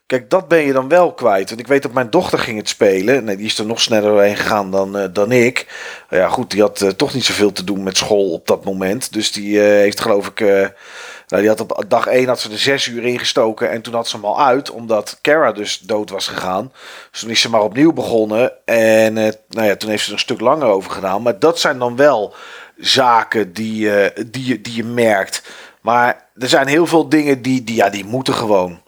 Kijk, 0.07 0.31
dat 0.31 0.49
ben 0.49 0.59
je 0.59 0.73
dan 0.73 0.89
wel 0.89 1.13
kwijt. 1.13 1.49
Want 1.49 1.61
ik 1.61 1.67
weet 1.67 1.83
dat 1.83 1.93
mijn 1.93 2.11
dochter 2.11 2.39
ging 2.39 2.59
het 2.59 2.69
spelen. 2.69 3.25
Nee, 3.25 3.37
die 3.37 3.47
is 3.47 3.59
er 3.59 3.67
nog 3.67 3.81
sneller 3.81 4.11
doorheen 4.11 4.37
gegaan 4.37 4.71
dan, 4.71 4.97
uh, 4.97 5.05
dan 5.13 5.33
ik. 5.33 5.67
Ja, 6.11 6.29
goed, 6.29 6.51
die 6.51 6.61
had 6.61 6.81
uh, 6.81 6.89
toch 6.89 7.15
niet 7.15 7.25
zoveel 7.25 7.53
te 7.53 7.65
doen 7.65 7.83
met 7.83 7.97
school 7.97 8.33
op 8.33 8.47
dat 8.47 8.65
moment. 8.65 9.13
Dus 9.13 9.33
die 9.33 9.57
uh, 9.57 9.63
heeft 9.63 10.01
geloof 10.01 10.27
ik... 10.27 10.41
nou, 10.41 11.43
die 11.43 11.49
had 11.49 11.61
op 11.61 11.85
dag 11.89 12.07
1 12.07 12.29
had 12.29 12.41
ze 12.41 12.51
er 12.51 12.59
zes 12.59 12.87
uur 12.87 13.05
ingestoken. 13.05 13.71
En 13.71 13.83
toen 13.83 13.95
had 13.95 14.09
ze 14.09 14.17
hem 14.17 14.25
al 14.25 14.45
uit. 14.45 14.71
Omdat 14.71 15.19
Kara 15.21 15.53
dus 15.53 15.79
dood 15.79 16.11
was 16.11 16.29
gegaan. 16.29 16.73
Dus 17.11 17.21
toen 17.21 17.31
is 17.31 17.41
ze 17.41 17.51
maar 17.51 17.63
opnieuw 17.63 17.93
begonnen. 17.93 18.53
En 18.65 19.15
nou 19.49 19.67
ja, 19.67 19.77
toen 19.77 19.91
heeft 19.91 20.03
ze 20.03 20.09
er 20.09 20.15
een 20.15 20.21
stuk 20.21 20.41
langer 20.41 20.69
over 20.69 20.91
gedaan. 20.91 21.23
Maar 21.23 21.39
dat 21.39 21.59
zijn 21.59 21.79
dan 21.79 21.97
wel 21.97 22.35
zaken 22.77 23.53
die, 23.53 23.91
die, 24.31 24.61
die 24.61 24.77
je 24.77 24.85
merkt. 24.85 25.43
Maar 25.81 26.29
er 26.39 26.49
zijn 26.49 26.67
heel 26.67 26.87
veel 26.87 27.09
dingen 27.09 27.43
die, 27.43 27.65
die, 27.65 27.77
ja, 27.77 27.91
die 27.91 28.05
moeten 28.05 28.35
gewoon. 28.35 28.85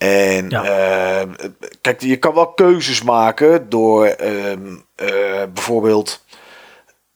En 0.00 0.48
ja. 0.48 1.22
uh, 1.22 1.34
kijk, 1.80 2.00
je 2.00 2.16
kan 2.16 2.34
wel 2.34 2.52
keuzes 2.52 3.02
maken 3.02 3.68
door 3.68 4.16
uh, 4.20 4.52
uh, 4.52 5.42
bijvoorbeeld. 5.54 6.24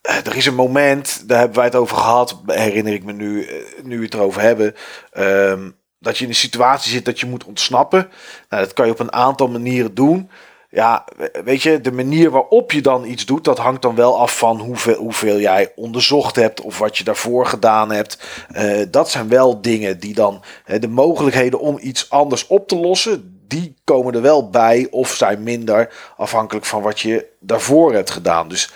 Er 0.02 0.36
is 0.36 0.46
een 0.46 0.54
moment, 0.54 1.28
daar 1.28 1.38
hebben 1.38 1.56
wij 1.56 1.64
het 1.64 1.74
over 1.74 1.96
gehad, 1.96 2.40
herinner 2.46 2.92
ik 2.92 3.04
me 3.04 3.12
nu, 3.12 3.48
nu 3.82 3.98
we 3.98 4.04
het 4.04 4.14
erover 4.14 4.40
hebben. 4.40 4.74
Ehm, 5.12 5.70
dat 5.98 6.18
je 6.18 6.24
in 6.24 6.30
een 6.30 6.36
situatie 6.36 6.92
zit 6.92 7.04
dat 7.04 7.20
je 7.20 7.26
moet 7.26 7.44
ontsnappen. 7.44 8.10
Nou, 8.48 8.62
dat 8.62 8.72
kan 8.72 8.86
je 8.86 8.92
op 8.92 8.98
een 8.98 9.12
aantal 9.12 9.48
manieren 9.48 9.94
doen 9.94 10.30
ja, 10.74 11.04
weet 11.44 11.62
je, 11.62 11.80
de 11.80 11.92
manier 11.92 12.30
waarop 12.30 12.72
je 12.72 12.82
dan 12.82 13.04
iets 13.04 13.26
doet, 13.26 13.44
dat 13.44 13.58
hangt 13.58 13.82
dan 13.82 13.94
wel 13.94 14.18
af 14.18 14.38
van 14.38 14.60
hoeveel, 14.60 14.96
hoeveel 14.96 15.38
jij 15.38 15.72
onderzocht 15.76 16.36
hebt 16.36 16.60
of 16.60 16.78
wat 16.78 16.98
je 16.98 17.04
daarvoor 17.04 17.46
gedaan 17.46 17.90
hebt. 17.90 18.18
Uh, 18.56 18.82
dat 18.90 19.10
zijn 19.10 19.28
wel 19.28 19.60
dingen 19.60 20.00
die 20.00 20.14
dan, 20.14 20.42
de 20.78 20.88
mogelijkheden 20.88 21.60
om 21.60 21.78
iets 21.80 22.10
anders 22.10 22.46
op 22.46 22.68
te 22.68 22.76
lossen, 22.76 23.40
die 23.48 23.74
komen 23.84 24.14
er 24.14 24.22
wel 24.22 24.50
bij 24.50 24.86
of 24.90 25.14
zijn 25.14 25.42
minder 25.42 25.92
afhankelijk 26.16 26.66
van 26.66 26.82
wat 26.82 27.00
je 27.00 27.26
daarvoor 27.40 27.92
hebt 27.92 28.10
gedaan. 28.10 28.48
Dus 28.48 28.72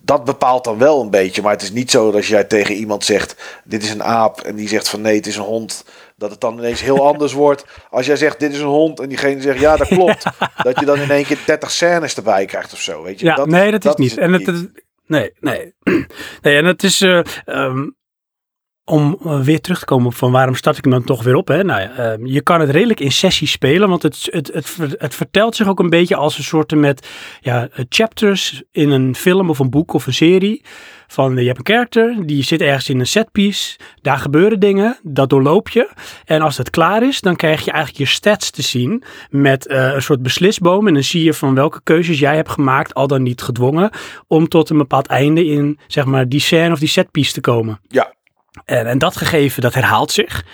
dat 0.00 0.24
bepaalt 0.24 0.64
dan 0.64 0.78
wel 0.78 1.00
een 1.00 1.10
beetje, 1.10 1.42
maar 1.42 1.52
het 1.52 1.62
is 1.62 1.72
niet 1.72 1.90
zo 1.90 2.10
dat 2.10 2.26
jij 2.26 2.44
tegen 2.44 2.74
iemand 2.74 3.04
zegt, 3.04 3.36
dit 3.64 3.82
is 3.82 3.90
een 3.90 4.04
aap 4.04 4.40
en 4.40 4.56
die 4.56 4.68
zegt 4.68 4.88
van 4.88 5.00
nee, 5.00 5.16
het 5.16 5.26
is 5.26 5.36
een 5.36 5.42
hond 5.42 5.84
dat 6.22 6.30
het 6.30 6.40
dan 6.40 6.58
ineens 6.58 6.80
heel 6.80 7.06
anders 7.06 7.32
wordt. 7.32 7.64
Als 7.90 8.06
jij 8.06 8.16
zegt, 8.16 8.40
dit 8.40 8.52
is 8.52 8.58
een 8.58 8.66
hond. 8.66 9.00
En 9.00 9.08
diegene 9.08 9.40
zegt, 9.40 9.60
ja, 9.60 9.76
dat 9.76 9.88
klopt. 9.88 10.24
dat 10.62 10.80
je 10.80 10.86
dan 10.86 10.98
in 10.98 11.10
één 11.10 11.24
keer 11.24 11.38
30 11.46 11.70
scènes 11.70 12.16
erbij 12.16 12.44
krijgt 12.44 12.72
of 12.72 12.80
zo. 12.80 13.02
Weet 13.02 13.20
je? 13.20 13.26
Ja, 13.26 13.44
nee, 13.44 13.70
dat, 13.70 13.84
is 13.84 13.94
niet. 13.94 14.18
en 14.18 14.32
het, 14.32 14.46
niet. 14.46 14.84
nee, 15.06 15.32
nee. 15.40 15.74
nee, 16.42 16.56
en 16.56 16.64
het 16.64 16.82
is... 16.82 17.00
Uh, 17.00 17.22
um, 17.46 17.96
om 18.84 19.18
weer 19.42 19.60
terug 19.60 19.78
te 19.78 19.84
komen 19.84 20.06
op 20.06 20.14
van 20.14 20.32
waarom 20.32 20.54
start 20.54 20.78
ik 20.78 20.84
hem 20.84 20.92
dan 20.92 21.04
toch 21.04 21.22
weer 21.22 21.34
op. 21.34 21.48
Hè? 21.48 21.64
Nou 21.64 21.80
ja, 21.80 22.16
uh, 22.18 22.26
je 22.26 22.42
kan 22.42 22.60
het 22.60 22.70
redelijk 22.70 23.00
in 23.00 23.12
sessies 23.12 23.50
spelen, 23.50 23.88
want 23.88 24.02
het, 24.02 24.28
het, 24.30 24.52
het, 24.52 24.76
het, 24.98 25.14
vertelt 25.14 25.56
zich 25.56 25.68
ook 25.68 25.78
een 25.78 25.90
beetje 25.90 26.16
als 26.16 26.38
een 26.38 26.44
soort 26.44 26.74
met 26.74 27.08
ja, 27.40 27.68
chapters 27.88 28.62
in 28.70 28.90
een 28.90 29.14
film 29.14 29.50
of 29.50 29.58
een 29.58 29.70
boek 29.70 29.92
of 29.92 30.06
een 30.06 30.14
serie. 30.14 30.64
Van 31.12 31.36
je 31.36 31.46
hebt 31.46 31.58
een 31.58 31.74
character, 31.74 32.26
die 32.26 32.42
zit 32.42 32.60
ergens 32.60 32.88
in 32.88 33.00
een 33.00 33.06
setpiece, 33.06 33.78
daar 34.00 34.18
gebeuren 34.18 34.60
dingen, 34.60 34.98
dat 35.02 35.30
doorloop 35.30 35.68
je. 35.68 35.90
En 36.24 36.40
als 36.40 36.56
het 36.56 36.70
klaar 36.70 37.02
is, 37.02 37.20
dan 37.20 37.36
krijg 37.36 37.64
je 37.64 37.70
eigenlijk 37.70 38.04
je 38.04 38.14
stats 38.14 38.50
te 38.50 38.62
zien 38.62 39.02
met 39.30 39.68
uh, 39.68 39.92
een 39.94 40.02
soort 40.02 40.22
beslisboom. 40.22 40.86
En 40.86 40.94
dan 40.94 41.02
zie 41.02 41.24
je 41.24 41.34
van 41.34 41.54
welke 41.54 41.80
keuzes 41.82 42.18
jij 42.18 42.36
hebt 42.36 42.48
gemaakt, 42.48 42.94
al 42.94 43.06
dan 43.06 43.22
niet 43.22 43.42
gedwongen, 43.42 43.90
om 44.26 44.48
tot 44.48 44.70
een 44.70 44.78
bepaald 44.78 45.06
einde 45.06 45.46
in 45.46 45.78
zeg 45.86 46.04
maar 46.04 46.28
die 46.28 46.40
scène 46.40 46.72
of 46.72 46.78
die 46.78 46.88
setpiece 46.88 47.32
te 47.32 47.40
komen. 47.40 47.80
Ja, 47.88 48.14
en, 48.64 48.86
en 48.86 48.98
dat 48.98 49.16
gegeven, 49.16 49.62
dat 49.62 49.74
herhaalt 49.74 50.10
zich. 50.10 50.44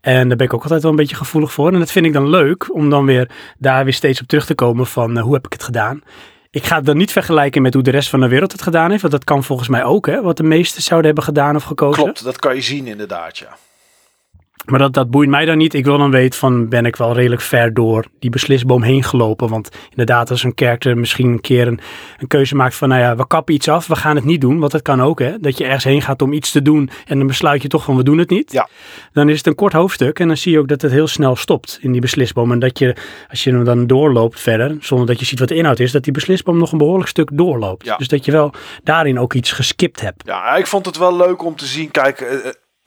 En 0.00 0.28
daar 0.28 0.36
ben 0.36 0.46
ik 0.46 0.54
ook 0.54 0.62
altijd 0.62 0.82
wel 0.82 0.90
een 0.90 0.96
beetje 0.96 1.16
gevoelig 1.16 1.52
voor. 1.52 1.72
En 1.72 1.78
dat 1.78 1.92
vind 1.92 2.06
ik 2.06 2.12
dan 2.12 2.28
leuk 2.28 2.74
om 2.74 2.90
dan 2.90 3.04
weer 3.04 3.30
daar 3.58 3.84
weer 3.84 3.92
steeds 3.92 4.20
op 4.20 4.26
terug 4.26 4.46
te 4.46 4.54
komen 4.54 4.86
van 4.86 5.16
uh, 5.16 5.22
hoe 5.22 5.34
heb 5.34 5.46
ik 5.46 5.52
het 5.52 5.62
gedaan. 5.62 6.02
Ik 6.54 6.64
ga 6.64 6.76
het 6.76 6.86
dan 6.86 6.96
niet 6.96 7.12
vergelijken 7.12 7.62
met 7.62 7.74
hoe 7.74 7.82
de 7.82 7.90
rest 7.90 8.08
van 8.08 8.20
de 8.20 8.28
wereld 8.28 8.52
het 8.52 8.62
gedaan 8.62 8.90
heeft. 8.90 9.02
Want 9.02 9.14
dat 9.14 9.24
kan 9.24 9.44
volgens 9.44 9.68
mij 9.68 9.84
ook, 9.84 10.06
hè, 10.06 10.22
wat 10.22 10.36
de 10.36 10.42
meesten 10.42 10.82
zouden 10.82 11.06
hebben 11.06 11.24
gedaan 11.24 11.56
of 11.56 11.62
gekozen. 11.62 12.02
Klopt, 12.02 12.24
dat 12.24 12.38
kan 12.38 12.54
je 12.54 12.60
zien 12.60 12.86
inderdaad, 12.86 13.38
ja. 13.38 13.56
Maar 14.64 14.78
dat, 14.78 14.92
dat 14.92 15.10
boeit 15.10 15.28
mij 15.28 15.44
dan 15.44 15.58
niet. 15.58 15.74
Ik 15.74 15.84
wil 15.84 15.98
dan 15.98 16.10
weten 16.10 16.38
van, 16.38 16.68
ben 16.68 16.86
ik 16.86 16.96
wel 16.96 17.14
redelijk 17.14 17.42
ver 17.42 17.74
door 17.74 18.04
die 18.18 18.30
beslisboom 18.30 18.82
heen 18.82 19.02
gelopen. 19.02 19.48
Want 19.48 19.68
inderdaad, 19.90 20.30
als 20.30 20.42
een 20.42 20.54
kerk 20.54 20.94
misschien 20.94 21.26
een 21.26 21.40
keer 21.40 21.66
een, 21.66 21.80
een, 22.18 22.26
keuze 22.26 22.54
maakt 22.54 22.74
van, 22.74 22.88
nou 22.88 23.00
ja, 23.00 23.16
we 23.16 23.26
kappen 23.26 23.54
iets 23.54 23.68
af, 23.68 23.86
we 23.86 23.96
gaan 23.96 24.16
het 24.16 24.24
niet 24.24 24.40
doen. 24.40 24.58
Want 24.58 24.72
dat 24.72 24.82
kan 24.82 25.02
ook, 25.02 25.18
hè. 25.18 25.38
Dat 25.38 25.58
je 25.58 25.64
ergens 25.64 25.84
heen 25.84 26.02
gaat 26.02 26.22
om 26.22 26.32
iets 26.32 26.50
te 26.50 26.62
doen 26.62 26.90
en 27.06 27.18
dan 27.18 27.26
besluit 27.26 27.62
je 27.62 27.68
toch 27.68 27.84
van, 27.84 27.96
we 27.96 28.02
doen 28.02 28.18
het 28.18 28.30
niet. 28.30 28.52
Ja. 28.52 28.68
Dan 29.12 29.28
is 29.28 29.36
het 29.36 29.46
een 29.46 29.54
kort 29.54 29.72
hoofdstuk 29.72 30.18
en 30.20 30.26
dan 30.26 30.36
zie 30.36 30.52
je 30.52 30.58
ook 30.58 30.68
dat 30.68 30.82
het 30.82 30.92
heel 30.92 31.06
snel 31.06 31.36
stopt 31.36 31.78
in 31.80 31.92
die 31.92 32.00
beslisboom. 32.00 32.52
En 32.52 32.58
dat 32.58 32.78
je, 32.78 32.96
als 33.30 33.44
je 33.44 33.50
hem 33.50 33.64
dan 33.64 33.86
doorloopt 33.86 34.40
verder, 34.40 34.76
zonder 34.80 35.06
dat 35.06 35.18
je 35.18 35.26
ziet 35.26 35.38
wat 35.38 35.48
de 35.48 35.54
inhoud 35.54 35.80
is, 35.80 35.92
dat 35.92 36.04
die 36.04 36.12
beslisboom 36.12 36.58
nog 36.58 36.72
een 36.72 36.78
behoorlijk 36.78 37.08
stuk 37.08 37.30
doorloopt. 37.32 37.84
Ja. 37.84 37.96
Dus 37.96 38.08
dat 38.08 38.24
je 38.24 38.32
wel 38.32 38.52
daarin 38.82 39.18
ook 39.18 39.34
iets 39.34 39.52
geskipt 39.52 40.00
hebt. 40.00 40.22
Ja, 40.26 40.56
ik 40.56 40.66
vond 40.66 40.86
het 40.86 40.98
wel 40.98 41.16
leuk 41.16 41.44
om 41.44 41.56
te 41.56 41.66
zien. 41.66 41.90
Kijk, 41.90 42.20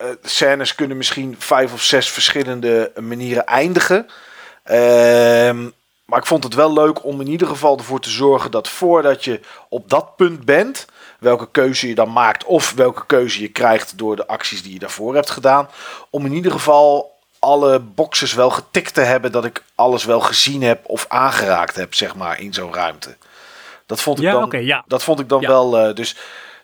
uh, 0.01 0.07
uh, 0.07 0.13
scènes 0.23 0.75
kunnen 0.75 0.97
misschien 0.97 1.35
vijf 1.39 1.73
of 1.73 1.81
zes 1.83 2.09
verschillende 2.09 2.91
manieren 2.99 3.45
eindigen. 3.45 4.07
Ehm, 4.63 5.69
maar 6.05 6.19
ik 6.19 6.25
vond 6.25 6.43
het 6.43 6.53
wel 6.53 6.73
leuk 6.73 7.03
om 7.03 7.21
in 7.21 7.27
ieder 7.27 7.47
geval 7.47 7.77
ervoor 7.77 7.99
te 7.99 8.09
zorgen 8.09 8.51
dat 8.51 8.67
voordat 8.69 9.23
je 9.23 9.39
op 9.69 9.89
dat 9.89 10.15
punt 10.15 10.45
bent, 10.45 10.85
welke 11.19 11.51
keuze 11.51 11.87
je 11.87 11.95
dan 11.95 12.11
maakt 12.13 12.43
of 12.43 12.73
welke 12.73 13.05
keuze 13.05 13.41
je 13.41 13.47
krijgt 13.47 13.97
door 13.97 14.15
de 14.15 14.27
acties 14.27 14.63
die 14.63 14.73
je 14.73 14.79
daarvoor 14.79 15.15
hebt 15.15 15.29
gedaan, 15.29 15.69
om 16.09 16.25
in 16.25 16.33
ieder 16.33 16.51
geval 16.51 17.15
alle 17.39 17.79
boxes 17.79 18.33
wel 18.33 18.49
getikt 18.49 18.93
te 18.93 19.01
hebben 19.01 19.31
dat 19.31 19.45
ik 19.45 19.63
alles 19.75 20.05
wel 20.05 20.19
gezien 20.19 20.61
heb 20.61 20.85
of 20.85 21.05
aangeraakt 21.07 21.75
heb, 21.75 21.93
zeg 21.93 22.15
maar, 22.15 22.39
in 22.41 22.53
zo'n 22.53 22.73
ruimte. 22.73 23.15
Dat 23.85 24.01
vond 24.01 24.17
ik 24.17 24.23
Ja, 24.23 24.45
dan, 24.45 24.63
ja. 24.65 24.83
dat 24.87 25.03
vond 25.03 25.19
ik 25.19 25.29
dan 25.29 25.41
Ja. 25.41 25.47
wel. 25.47 25.77
eh, 25.77 25.95
dus, 25.95 26.15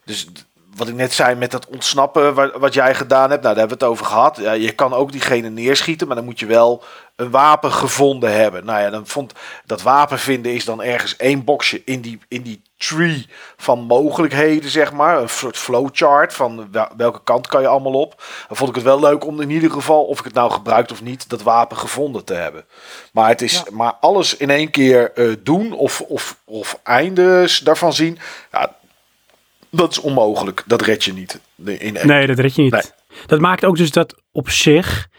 dus 0.05 0.27
wat 0.75 0.87
ik 0.87 0.95
net 0.95 1.13
zei 1.13 1.35
met 1.35 1.51
dat 1.51 1.67
ontsnappen, 1.67 2.33
wat, 2.33 2.51
wat 2.55 2.73
jij 2.73 2.95
gedaan 2.95 3.29
hebt, 3.29 3.43
nou, 3.43 3.55
daar 3.55 3.67
hebben 3.67 3.77
we 3.77 3.83
het 3.85 3.93
over 3.93 4.05
gehad. 4.05 4.37
Ja, 4.37 4.51
je 4.51 4.71
kan 4.71 4.93
ook 4.93 5.11
diegene 5.11 5.49
neerschieten, 5.49 6.07
maar 6.07 6.15
dan 6.15 6.25
moet 6.25 6.39
je 6.39 6.45
wel 6.45 6.83
een 7.15 7.29
wapen 7.29 7.71
gevonden 7.71 8.33
hebben. 8.33 8.65
Nou 8.65 8.81
ja, 8.81 8.89
dan 8.89 9.07
vond 9.07 9.33
dat 9.65 9.81
wapen 9.81 10.19
vinden 10.19 10.53
is 10.53 10.65
dan 10.65 10.83
ergens 10.83 11.15
één 11.15 11.43
boxje 11.43 11.81
in 11.85 12.01
die, 12.01 12.19
in 12.27 12.41
die 12.41 12.61
tree 12.77 13.27
van 13.57 13.79
mogelijkheden, 13.79 14.69
zeg 14.69 14.93
maar. 14.93 15.21
Een 15.21 15.29
soort 15.29 15.57
flowchart 15.57 16.33
van 16.33 16.67
wel- 16.71 16.91
welke 16.97 17.23
kant 17.23 17.47
kan 17.47 17.61
je 17.61 17.67
allemaal 17.67 17.93
op. 17.93 18.23
Dan 18.47 18.57
vond 18.57 18.69
ik 18.69 18.75
het 18.75 18.83
wel 18.83 18.99
leuk 18.99 19.25
om 19.25 19.41
in 19.41 19.49
ieder 19.49 19.71
geval, 19.71 20.03
of 20.03 20.19
ik 20.19 20.25
het 20.25 20.33
nou 20.33 20.51
gebruikt 20.51 20.91
of 20.91 21.01
niet, 21.01 21.29
dat 21.29 21.41
wapen 21.41 21.77
gevonden 21.77 22.25
te 22.25 22.33
hebben. 22.33 22.65
Maar, 23.11 23.27
het 23.29 23.41
is, 23.41 23.63
maar 23.71 23.93
alles 23.99 24.37
in 24.37 24.49
één 24.49 24.71
keer 24.71 25.11
eh, 25.13 25.35
doen 25.39 25.73
of, 25.73 26.01
of, 26.01 26.37
of 26.45 26.79
eindes 26.83 27.59
daarvan 27.59 27.93
zien, 27.93 28.19
ja, 28.51 28.75
dat 29.77 29.91
is 29.91 29.99
onmogelijk. 29.99 30.63
Dat 30.65 30.81
red 30.81 31.03
je 31.03 31.13
niet 31.13 31.39
in. 31.65 31.97
Nee, 32.03 32.27
dat 32.27 32.39
red 32.39 32.55
je 32.55 32.61
niet. 32.61 32.71
Nee. 32.71 32.81
Dat 33.25 33.39
maakt 33.39 33.65
ook 33.65 33.77
dus 33.77 33.91
dat 33.91 34.15
op 34.31 34.49
zich 34.49 35.09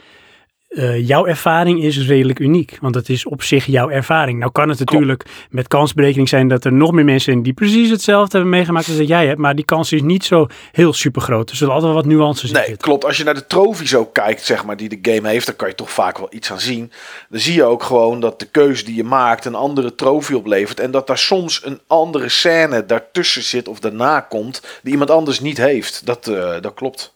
eh, 0.75 1.07
jouw 1.09 1.27
ervaring 1.27 1.83
is 1.83 2.07
redelijk 2.07 2.39
uniek. 2.39 2.79
Want 2.81 2.95
het 2.95 3.09
is 3.09 3.27
op 3.27 3.43
zich 3.43 3.66
jouw 3.66 3.89
ervaring. 3.91 4.39
Nou 4.39 4.53
kan 4.53 4.68
het 4.68 4.79
natuurlijk 4.79 5.25
met 5.51 5.68
kansberekening 5.68 6.29
zijn 6.29 6.49
dat 6.49 6.64
er 6.64 6.72
nog 6.72 6.93
meer 6.93 7.05
mensen 7.05 7.33
zijn 7.33 7.43
die 7.45 7.53
precies 7.53 7.91
hetzelfde 7.91 8.33
hebben 8.37 8.51
meegemaakt 8.55 8.87
als 8.89 8.97
dat 8.97 9.09
jij 9.09 9.27
hebt. 9.27 9.39
Maar 9.39 9.55
die 9.55 9.64
kans 9.64 9.93
is 9.93 10.03
niet 10.03 10.25
zo 10.25 10.47
heel 10.72 10.93
super 10.93 11.22
groot. 11.22 11.51
Er 11.51 11.57
zullen 11.57 11.75
altijd 11.75 11.93
wel 11.93 12.03
wat 12.03 12.11
nuances 12.12 12.49
in 12.49 12.55
Nee, 12.57 12.64
zitten. 12.64 12.83
klopt. 12.83 13.05
Als 13.05 13.16
je 13.16 13.25
naar 13.25 13.35
de 13.35 13.47
trofies 13.47 13.95
ook 13.95 14.14
kijkt, 14.14 14.45
zeg 14.45 14.64
maar, 14.64 14.77
die 14.77 14.99
de 15.01 15.12
game 15.12 15.29
heeft, 15.29 15.47
dan 15.47 15.57
kan 15.57 15.68
je 15.68 15.75
toch 15.75 15.91
vaak 15.91 16.18
wel 16.18 16.29
iets 16.31 16.51
aan 16.53 16.61
zien. 16.61 16.93
Dan 17.29 17.41
zie 17.41 17.55
je 17.55 17.64
ook 17.64 17.83
gewoon 17.83 18.20
dat 18.20 18.39
de 18.41 18.47
keuze 18.47 18.85
die 18.85 18.95
je 18.95 19.05
maakt 19.05 19.45
een 19.45 19.55
andere 19.55 19.95
trofee 19.95 20.37
oplevert. 20.37 20.81
En 20.81 20.91
dat 20.91 21.07
daar 21.07 21.18
soms 21.18 21.61
een 21.64 21.81
andere 21.87 22.29
scène 22.29 22.87
daartussen 22.87 23.43
zit 23.43 23.68
of 23.68 23.79
daarna 23.81 24.20
komt, 24.20 24.62
die 24.83 24.93
iemand 24.93 25.11
anders 25.11 25.41
niet 25.41 25.57
heeft. 25.59 26.07
Dat, 26.07 26.27
eh, 26.27 26.51
dat 26.61 26.75
klopt. 26.75 27.13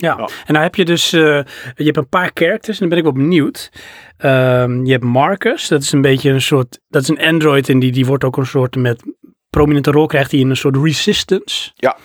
Ja. 0.00 0.14
Ja. 0.18 0.28
En 0.46 0.52
nou 0.52 0.64
heb 0.64 0.74
je 0.74 0.84
dus, 0.84 1.12
eh, 1.12 1.20
je 1.74 1.84
hebt 1.84 1.96
een 1.96 2.08
paar 2.08 2.30
characters 2.34 2.80
en 2.80 2.88
dan 2.88 2.88
ben 2.88 2.98
ik 2.98 3.04
wel 3.04 3.22
benieuwd. 3.22 3.70
Ehm, 4.16 4.84
je 4.84 4.92
hebt 4.92 5.04
Marcus, 5.04 5.68
dat 5.68 5.82
is 5.82 5.92
een 5.92 6.00
beetje 6.00 6.30
een 6.30 6.40
soort, 6.40 6.80
dat 6.88 7.02
is 7.02 7.08
een 7.08 7.20
android 7.20 7.68
en 7.68 7.78
die, 7.78 7.92
die 7.92 8.06
wordt 8.06 8.24
ook 8.24 8.36
een 8.36 8.46
soort 8.46 8.76
met 8.76 9.02
prominente 9.50 9.90
rol 9.90 10.06
krijgt 10.06 10.30
hij 10.30 10.40
in 10.40 10.50
een 10.50 10.56
soort 10.56 10.76
resistance. 10.76 11.70
Ja. 11.74 11.96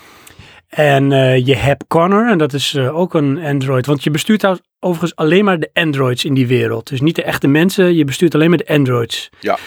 En 0.68 1.12
eh, 1.12 1.46
je 1.46 1.56
hebt 1.56 1.88
Connor 1.88 2.30
en 2.30 2.38
dat 2.38 2.54
is 2.54 2.74
eh, 2.74 2.98
ook 2.98 3.14
een 3.14 3.44
android, 3.44 3.86
want 3.86 4.04
je 4.04 4.12
bestuurt 4.12 4.62
overigens 4.80 5.16
alleen 5.16 5.46
maar 5.46 5.60
de 5.60 5.70
androids 5.74 6.26
in 6.26 6.34
die 6.34 6.48
wereld. 6.48 6.90
Dus 6.90 7.02
niet 7.02 7.16
de 7.16 7.24
echte 7.24 7.48
mensen, 7.48 7.96
je 7.96 8.06
bestuurt 8.06 8.36
alleen 8.36 8.50
maar 8.50 8.58
de 8.58 8.68
androids. 8.68 9.30
Ja. 9.40 9.58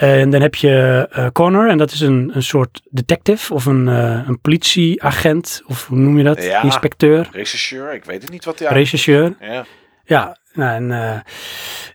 En 0.00 0.30
dan 0.30 0.40
heb 0.40 0.54
je 0.54 1.06
eh, 1.10 1.26
Connor 1.32 1.68
en 1.68 1.78
dat 1.78 1.92
is 1.92 2.00
een, 2.00 2.30
een 2.34 2.42
soort 2.42 2.80
detective 2.90 3.54
of 3.54 3.66
een, 3.66 3.88
eh, 3.88 4.20
een 4.26 4.40
politieagent 4.40 5.62
of 5.66 5.86
hoe 5.86 5.98
noem 5.98 6.18
je 6.18 6.24
dat? 6.24 6.42
Ja. 6.42 6.62
Inspecteur, 6.62 7.28
Rechercheur, 7.32 7.94
ik 7.94 8.04
weet 8.04 8.22
het 8.22 8.30
niet 8.30 8.44
wat 8.44 8.58
hij 8.58 8.68
rechercheur. 8.68 9.36
Ja. 9.40 9.64
Ja, 10.04 10.38
nou, 10.52 10.74
en 10.74 10.92
eh, 10.92 11.20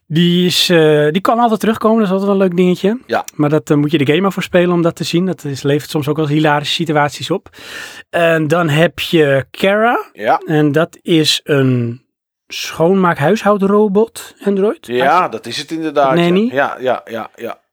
die, 0.07 0.45
is, 0.45 0.65
die 1.11 1.21
kan 1.21 1.39
altijd 1.39 1.59
terugkomen. 1.59 1.97
Dat 1.97 2.05
is 2.05 2.11
altijd 2.11 2.31
wel 2.31 2.41
een 2.41 2.47
leuk 2.47 2.57
dingetje. 2.57 2.99
Ja. 3.05 3.25
Maar 3.35 3.49
dat 3.49 3.69
moet 3.69 3.91
je 3.91 3.97
de 3.97 4.05
game 4.05 4.21
maar 4.21 4.31
voor 4.31 4.43
spelen 4.43 4.73
om 4.73 4.81
dat 4.81 4.95
te 4.95 5.03
zien. 5.03 5.25
Dat 5.25 5.43
is, 5.43 5.63
levert 5.63 5.89
soms 5.89 6.07
ook 6.07 6.17
wel 6.17 6.27
hilarische 6.27 6.73
situaties 6.73 7.31
op. 7.31 7.49
En 8.09 8.47
dan 8.47 8.69
heb 8.69 8.99
je 8.99 9.45
Kara. 9.51 10.09
Ja. 10.13 10.41
En 10.45 10.71
dat 10.71 10.97
is 11.01 11.39
een 11.43 12.05
schoonmaak 12.47 13.17
huishoudrobot 13.17 14.35
Android. 14.43 14.87
ja, 14.87 15.29
dat 15.29 15.45
is 15.45 15.57
het 15.57 15.71
inderdaad. 15.71 16.15
Nanny? 16.15 16.49
Ja, 16.53 16.77
ja, 16.79 17.01
ja, 17.05 17.29
ja. 17.35 17.63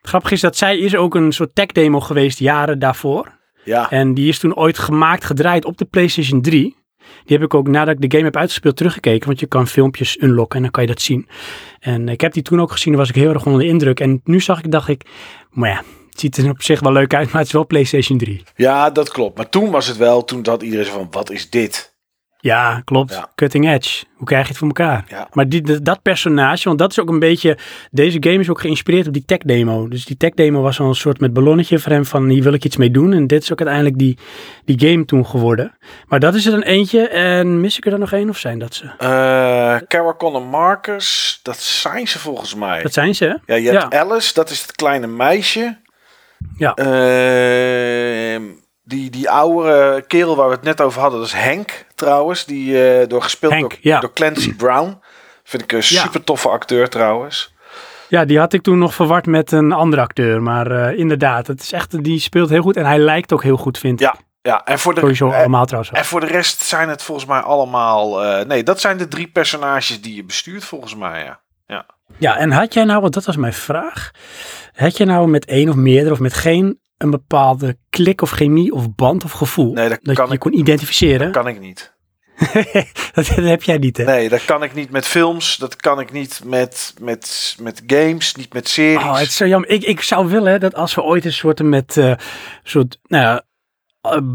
Grappig 0.00 0.30
is 0.30 0.40
dat 0.40 0.56
zij 0.56 0.78
is 0.78 0.96
ook 0.96 1.14
een 1.14 1.32
soort 1.32 1.54
tech 1.54 1.66
demo 1.66 2.00
geweest 2.00 2.38
jaren 2.38 2.78
daarvoor. 2.78 3.38
Ja, 3.64 3.90
En 3.90 4.14
die 4.14 4.28
is 4.28 4.38
toen 4.38 4.56
ooit 4.56 4.78
gemaakt, 4.78 5.24
gedraaid 5.24 5.64
op 5.64 5.78
de 5.78 5.84
PlayStation 5.84 6.42
3. 6.42 6.78
Die 7.24 7.36
heb 7.36 7.42
ik 7.42 7.54
ook 7.54 7.68
nadat 7.68 7.94
ik 7.94 8.00
de 8.00 8.16
game 8.16 8.24
heb 8.24 8.36
uitgespeeld 8.36 8.76
teruggekeken. 8.76 9.26
Want 9.26 9.40
je 9.40 9.46
kan 9.46 9.66
filmpjes 9.66 10.22
unlocken 10.22 10.56
en 10.56 10.62
dan 10.62 10.70
kan 10.70 10.82
je 10.82 10.88
dat 10.88 11.00
zien. 11.00 11.28
En 11.80 12.08
ik 12.08 12.20
heb 12.20 12.32
die 12.32 12.42
toen 12.42 12.60
ook 12.60 12.72
gezien, 12.72 12.92
daar 12.92 13.00
was 13.00 13.08
ik 13.08 13.14
heel 13.14 13.32
erg 13.32 13.46
onder 13.46 13.60
de 13.60 13.66
indruk. 13.66 14.00
En 14.00 14.20
nu 14.24 14.40
zag 14.40 14.58
ik, 14.58 14.70
dacht 14.70 14.88
ik, 14.88 15.02
maar 15.50 15.68
ja, 15.70 15.82
het 16.10 16.20
ziet 16.20 16.36
er 16.36 16.50
op 16.50 16.62
zich 16.62 16.80
wel 16.80 16.92
leuk 16.92 17.14
uit, 17.14 17.26
maar 17.26 17.36
het 17.38 17.46
is 17.46 17.52
wel 17.52 17.66
PlayStation 17.66 18.18
3. 18.18 18.42
ja, 18.56 18.90
dat 18.90 19.10
klopt. 19.10 19.36
Maar 19.36 19.48
toen 19.48 19.70
was 19.70 19.86
het 19.86 19.96
wel, 19.96 20.24
toen 20.24 20.46
had 20.46 20.62
iedereen 20.62 20.86
van, 20.86 21.08
wat 21.10 21.30
is 21.30 21.50
dit? 21.50 21.89
Ja, 22.40 22.80
klopt. 22.84 23.12
Ja. 23.12 23.30
Cutting 23.34 23.68
edge. 23.70 24.04
Hoe 24.14 24.26
krijg 24.26 24.42
je 24.42 24.48
het 24.48 24.58
voor 24.58 24.66
elkaar? 24.66 25.04
Ja. 25.08 25.28
Maar 25.32 25.48
die, 25.48 25.82
dat- 25.82 26.02
personage, 26.02 26.64
want 26.64 26.78
dat 26.78 26.90
is 26.90 27.00
ook 27.00 27.08
een 27.08 27.18
beetje... 27.18 27.58
Deze 27.90 28.16
game 28.20 28.38
is 28.38 28.50
ook 28.50 28.60
geïnspireerd 28.60 29.06
op 29.06 29.12
die 29.12 29.24
tech 29.24 29.38
demo. 29.38 29.88
Dus 29.88 30.04
die 30.04 30.16
tech 30.16 30.30
demo 30.30 30.60
was 30.62 30.80
al 30.80 30.88
een 30.88 30.94
soort 30.94 31.20
met 31.20 31.32
ballonnetje 31.32 31.78
voor 31.78 31.92
hem 31.92 32.04
van 32.04 32.28
hier 32.28 32.42
wil 32.42 32.52
ik 32.52 32.64
iets 32.64 32.76
mee 32.76 32.90
doen. 32.90 33.12
En 33.12 33.26
dit 33.26 33.42
is 33.42 33.52
ook 33.52 33.58
uiteindelijk 33.58 33.98
die, 33.98 34.18
die 34.64 34.88
game 34.88 35.04
toen 35.04 35.26
geworden. 35.26 35.76
Maar 36.08 36.20
dat 36.20 36.34
is 36.34 36.44
er 36.46 36.52
dan 36.52 36.62
eentje. 36.62 37.08
En 37.08 37.60
mis 37.60 37.76
ik 37.76 37.84
er 37.84 37.90
dan 37.90 38.00
nog 38.00 38.12
één 38.12 38.28
of 38.28 38.38
zijn 38.38 38.58
dat 38.58 38.74
ze? 38.74 38.84
Eh 38.98 39.76
Cara 39.88 40.14
Connor 40.18 40.42
Marcus, 40.42 41.40
dat 41.42 41.58
zijn 41.58 42.08
ze 42.08 42.18
volgens 42.18 42.54
mij. 42.54 42.82
Dat 42.82 42.92
zijn 42.92 43.14
ze, 43.14 43.24
hè? 43.24 43.54
Ja, 43.54 43.60
je 43.60 43.78
hebt 43.78 43.94
Alice, 43.94 44.34
dat 44.34 44.50
is 44.50 44.62
het 44.62 44.72
kleine 44.72 45.06
meisje. 45.06 45.78
Ja. 46.56 46.74
Ehm, 46.74 48.42
die, 48.82 49.10
die 49.10 49.30
oude 49.30 50.04
kerel 50.06 50.36
waar 50.36 50.48
we 50.48 50.54
het 50.54 50.62
net 50.62 50.80
over 50.80 51.00
hadden, 51.00 51.18
dat 51.18 51.28
is 51.28 51.34
Henk 51.34 51.84
trouwens. 51.94 52.44
Die 52.44 52.88
eh 53.00 53.08
door 53.08 53.22
gespeeld 53.22 53.60
door, 53.60 53.72
ja. 53.80 54.00
door 54.00 54.12
Clancy 54.12 54.54
Brown. 54.56 54.98
Vind 55.44 55.62
ik 55.62 55.72
een 55.72 55.78
Ja. 55.78 56.02
super 56.02 56.24
toffe 56.24 56.48
acteur 56.48 56.88
trouwens. 56.88 57.54
Ja, 58.08 58.24
die 58.24 58.38
had 58.38 58.52
ik 58.52 58.62
toen 58.62 58.78
nog 58.78 58.94
verward 58.94 59.26
met 59.26 59.52
een 59.52 59.72
andere 59.72 60.02
acteur. 60.02 60.42
Maar 60.42 60.70
eh, 60.70 60.98
inderdaad, 60.98 61.46
het 61.46 61.60
is 61.62 61.72
echt, 61.72 62.04
die 62.04 62.20
speelt 62.20 62.50
heel 62.50 62.62
goed. 62.62 62.76
En 62.76 62.84
hij 62.86 62.98
lijkt 62.98 63.32
ook 63.32 63.42
heel 63.42 63.56
goed, 63.56 63.78
vind 63.78 64.00
ik. 64.00 64.06
Ja, 64.06 64.14
ja 64.42 64.64
en, 64.64 64.78
voor 64.78 64.94
de, 64.94 65.00
Sowieso 65.00 65.30
allemaal 65.30 65.64
trouwens. 65.64 65.92
en 65.92 66.04
voor 66.04 66.20
de 66.20 66.26
rest 66.26 66.60
zijn 66.60 66.88
het 66.88 67.02
volgens 67.02 67.26
mij 67.26 67.40
allemaal... 67.40 68.24
eh, 68.24 68.44
nee, 68.46 68.62
dat 68.62 68.80
zijn 68.80 68.96
de 68.96 69.08
drie 69.08 69.28
personages 69.28 70.00
die 70.00 70.14
je 70.14 70.24
bestuurt 70.24 70.64
volgens 70.64 70.94
mij, 70.96 71.24
ja. 71.24 71.40
Ja, 72.18 72.36
en 72.36 72.50
had 72.50 72.74
jij 72.74 72.84
nou, 72.84 73.00
want 73.00 73.14
dat 73.14 73.24
was 73.24 73.36
mijn 73.36 73.52
vraag. 73.52 74.10
Had 74.74 74.96
jij 74.96 75.06
nou 75.06 75.28
met 75.28 75.44
één 75.44 75.68
of 75.68 75.74
meerdere 75.74 76.12
of 76.12 76.18
met 76.20 76.34
geen 76.34 76.80
een 77.02 77.10
bepaalde 77.10 77.76
klik 77.90 78.22
of 78.22 78.30
chemie 78.30 78.72
of 78.72 78.94
band 78.94 79.24
of 79.24 79.32
gevoel 79.32 79.72
Nee, 79.72 79.88
dat 79.88 79.98
dat 80.02 80.14
kan 80.14 80.26
je 80.26 80.32
ik- 80.32 80.38
kon 80.40 80.58
identificeren? 80.58 81.32
Kan 81.32 81.48
ik 81.48 81.60
niet. 81.60 81.98
dat, 83.14 83.26
dat 83.26 83.44
heb 83.44 83.62
jij 83.62 83.78
niet, 83.78 83.96
hè? 83.96 84.04
Nee, 84.04 84.28
dat 84.28 84.44
kan 84.44 84.62
ik 84.62 84.74
niet 84.74 84.90
met 84.90 85.06
films. 85.06 85.56
Dat 85.56 85.76
kan 85.76 86.00
ik 86.00 86.12
niet 86.12 86.40
met, 86.44 86.94
met, 87.00 87.56
met 87.60 87.82
games, 87.86 88.34
niet 88.34 88.52
met 88.52 88.68
series. 88.68 89.04
Oh, 89.04 89.14
het 89.18 89.26
is 89.26 89.36
zo 89.36 89.46
jammer. 89.46 89.70
Ik, 89.70 89.82
ik 89.82 90.00
zou 90.00 90.28
willen 90.28 90.60
dat 90.60 90.74
als 90.74 90.94
we 90.94 91.02
ooit 91.02 91.24
een 91.24 91.32
soort 91.32 91.62
met 91.62 91.96
eh 91.96 92.12
soort, 92.62 92.98
nou 93.06 93.24
ja, 93.24 93.42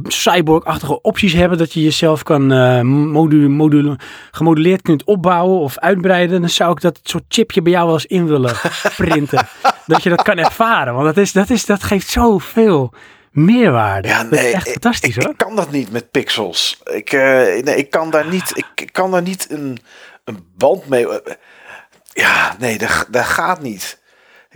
cyborg-achtige 0.03 1.01
opties 1.01 1.34
hebben, 1.34 1.57
dat 1.57 1.74
je 1.74 1.84
jezelf 1.84 2.24
kan 2.24 2.51
eh 2.51 2.82
modu, 2.82 3.49
modu, 3.49 3.95
gemoduleerd 4.32 4.82
kunt 4.82 5.03
opbouwen 5.03 5.59
of 5.59 5.78
uitbreiden, 5.80 6.39
dan 6.41 6.49
zou 6.49 6.72
ik 6.72 6.82
dat 6.82 6.99
soort 7.03 7.24
chipje 7.28 7.61
bij 7.61 7.72
jou 7.72 7.86
wel 7.86 7.93
eens 7.93 8.05
in 8.05 8.28
willen 8.28 8.55
printen. 8.97 9.47
dat 9.86 10.03
je 10.03 10.09
dat 10.09 10.22
kan 10.22 10.38
ervaren, 10.38 10.93
want 10.93 11.05
dat, 11.05 11.18
is, 11.18 11.32
dat, 11.32 11.49
is, 11.49 11.66
dat 11.66 11.84
geeft 11.84 12.07
zoveel 12.09 12.93
meerwaarde. 13.32 14.07
Ja, 14.07 14.24
dat 14.24 14.32
is 14.32 14.39
nee, 14.41 14.53
echt 14.53 14.66
ik- 14.68 14.72
fantastisch 14.72 15.16
ik, 15.16 15.22
hoor. 15.22 15.32
ik 15.32 15.38
kan 15.38 15.55
dat 15.55 15.72
niet 15.72 15.91
met 15.91 16.11
pixels. 16.11 16.80
Ik, 16.84 17.11
eh, 17.11 17.20
nee, 17.63 17.76
ik 17.76 17.89
kan 17.89 18.09
daar 18.09 18.28
niet, 18.30 18.51
ik, 18.57 18.66
ik 18.82 18.93
kan 18.93 19.11
daar 19.11 19.22
niet 19.22 19.47
een, 19.49 19.78
een 20.24 20.45
band 20.57 20.88
mee. 20.88 21.07
eh, 21.09 21.34
Ja, 22.13 22.55
nee, 22.59 22.78
dat, 22.78 23.07
dat 23.09 23.26
gaat 23.26 23.61
niet. 23.61 24.03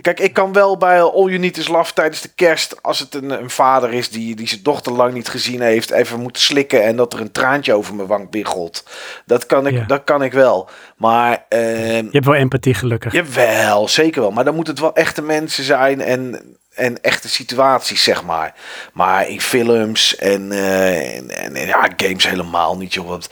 Kijk, 0.00 0.20
ik 0.20 0.32
kan 0.32 0.52
wel 0.52 0.76
bij 0.76 1.00
All 1.02 1.26
You 1.26 1.38
Need 1.38 1.56
Is 1.56 1.68
Love 1.68 1.92
tijdens 1.92 2.20
de 2.20 2.30
kerst, 2.34 2.82
als 2.82 2.98
het 2.98 3.14
een, 3.14 3.30
een 3.30 3.50
vader 3.50 3.92
is 3.92 4.10
die, 4.10 4.36
die 4.36 4.48
zijn 4.48 4.62
dochter 4.62 4.92
lang 4.92 5.12
niet 5.12 5.28
gezien 5.28 5.60
heeft, 5.60 5.90
even 5.90 6.20
moeten 6.20 6.42
slikken 6.42 6.84
en 6.84 6.96
dat 6.96 7.12
er 7.12 7.20
een 7.20 7.32
traantje 7.32 7.74
over 7.74 7.94
mijn 7.94 8.08
wang 8.08 8.30
biggelt. 8.30 8.84
Dat 9.26 9.46
kan 9.46 9.66
ik, 9.66 9.74
Ja. 9.74 9.84
dat 9.84 10.04
kan 10.04 10.22
ik 10.22 10.32
wel. 10.32 10.68
Maar 10.96 11.44
ehm, 11.48 11.64
Je 12.04 12.08
hebt 12.10 12.24
wel 12.24 12.34
empathie 12.34 12.74
gelukkig. 12.74 13.12
Jawel, 13.12 13.88
zeker 13.88 14.20
wel. 14.20 14.30
Maar 14.30 14.44
dan 14.44 14.54
moet 14.54 14.66
het 14.66 14.80
wel 14.80 14.94
echte 14.94 15.22
mensen 15.22 15.64
zijn 15.64 16.00
en, 16.00 16.40
en 16.74 17.02
echte 17.02 17.28
situaties, 17.28 18.02
zeg 18.02 18.24
maar. 18.24 18.54
Maar 18.92 19.28
in 19.28 19.40
films 19.40 20.16
en, 20.16 20.52
eh, 20.52 21.16
en, 21.44 21.66
ja, 21.66 21.88
games 21.96 22.28
helemaal 22.28 22.76
niet, 22.76 22.94
joh. 22.94 23.08
Want 23.08 23.28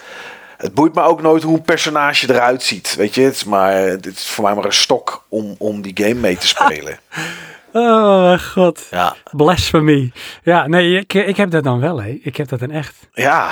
het 0.59 0.75
boeit 0.75 0.95
me 0.95 1.03
ook 1.03 1.23
nooit 1.23 1.43
hoe 1.43 1.57
een 1.57 1.63
personage 1.63 2.35
eruit 2.35 2.63
ziet. 2.63 2.95
Weet 2.95 3.15
je, 3.15 3.23
het 3.23 3.35
is, 3.35 3.45
maar, 3.45 3.73
het 3.73 4.07
is 4.07 4.29
voor 4.29 4.45
mij 4.45 4.55
maar 4.55 4.65
een 4.65 4.73
stok 4.73 5.25
om, 5.29 5.55
om 5.59 5.83
die 5.83 6.05
game 6.05 6.21
mee 6.21 6.37
te 6.37 6.47
spelen. 6.47 6.99
Oh, 7.73 8.21
mijn 8.23 8.41
god. 8.41 8.87
Ja, 8.91 9.15
Blasphemy. 9.31 10.13
Ja, 10.43 10.67
nee, 10.67 10.99
ik, 10.99 11.15
ik 11.15 11.37
heb 11.37 11.51
dat 11.51 11.65
dan 11.65 11.81
wel, 11.81 12.03
hè. 12.03 12.09
Ik 12.23 12.37
heb 12.37 12.49
dat 12.49 12.61
dan 12.61 12.71
echt. 12.71 12.97
ja. 13.13 13.51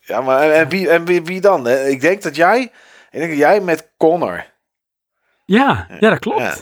ja 0.00 0.20
maar 0.20 0.40
en, 0.40 0.54
en 0.54 0.68
wie, 0.68 0.88
en 0.88 1.04
wie, 1.04 1.22
wie 1.22 1.40
dan? 1.40 1.66
hè? 1.66 1.86
Ik 1.86 2.00
denk 2.00 2.22
dat 2.22 2.36
jij, 2.36 2.62
ik 3.10 3.18
denk 3.18 3.28
dat 3.28 3.38
jij 3.38 3.60
met 3.60 3.90
Connor. 3.96 4.44
Ja, 5.44 5.86
ja 6.00 6.10
dat 6.10 6.18
klopt. 6.18 6.40
Ja. 6.40 6.54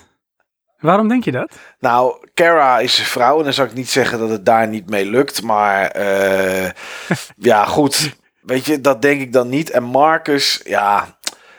Waarom 0.78 1.08
denk 1.08 1.24
je 1.24 1.32
dat? 1.32 1.52
Nou, 1.78 2.28
Kara 2.34 2.78
is 2.78 2.98
een 2.98 3.04
vrouw 3.04 3.38
en 3.38 3.44
dan 3.44 3.52
zou 3.52 3.68
ik 3.68 3.74
niet 3.74 3.90
zeggen 3.90 4.18
dat 4.18 4.28
het 4.28 4.46
daar 4.46 4.68
niet 4.68 4.90
mee 4.90 5.04
lukt. 5.04 5.42
Maar 5.42 5.86
eh, 5.86 6.70
ja, 7.50 7.64
goed. 7.64 8.16
Weet 8.46 8.64
je, 8.64 8.80
dat 8.80 9.02
denk 9.02 9.20
ik 9.20 9.32
dan 9.32 9.48
niet. 9.48 9.70
En 9.70 9.82
Marcus, 9.82 10.60
ja. 10.64 11.18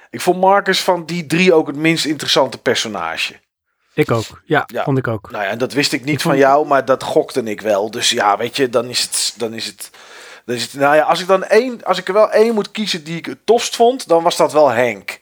Ik 0.10 0.22
vond 0.22 0.40
Marcus 0.40 0.80
van 0.82 1.06
die 1.06 1.26
drie 1.26 1.54
ook 1.54 1.68
het 1.68 1.76
minst 1.76 2.06
interessante 2.06 2.58
personage. 2.58 3.34
Ik 3.94 4.12
ook. 4.12 4.42
Ja, 4.46 4.64
Ja. 4.68 4.84
vond 4.84 4.98
ik 4.98 5.08
ook. 5.08 5.32
Nou 5.32 5.44
ja, 5.44 5.50
en 5.50 5.58
dat 5.58 5.74
wist 5.74 5.94
ik 5.94 6.00
niet 6.04 6.14
Ik 6.16 6.20
vond- 6.22 6.34
van 6.34 6.44
jou, 6.44 6.68
maar 6.68 6.86
dat 6.86 7.04
gokte 7.04 7.44
ik 7.44 7.62
wel. 7.62 7.92
Dus 7.92 8.10
ja, 8.10 8.38
weet 8.38 8.56
je, 8.56 8.70
dan 8.70 8.86
is 8.86 9.02
het. 9.02 9.34
Dan 9.38 9.54
is 9.54 9.66
het 9.66 9.92
dan 10.46 10.56
is 10.56 10.62
het 10.64 10.74
nou 10.74 10.96
ja, 10.96 11.04
als 11.04 11.22
ik 11.22 11.28
dan 11.28 11.44
één, 11.44 11.84
als 11.84 11.98
ik 11.98 12.08
er 12.08 12.14
wel 12.14 12.32
één 12.32 12.54
moet 12.54 12.72
kiezen 12.72 13.04
die 13.04 13.18
ik 13.18 13.26
het 13.26 13.46
tofst 13.46 13.76
vond, 13.76 14.08
dan 14.08 14.24
was 14.24 14.38
dat 14.38 14.54
wel 14.54 14.70
Henk. 14.70 15.10
Ja, 15.10 15.20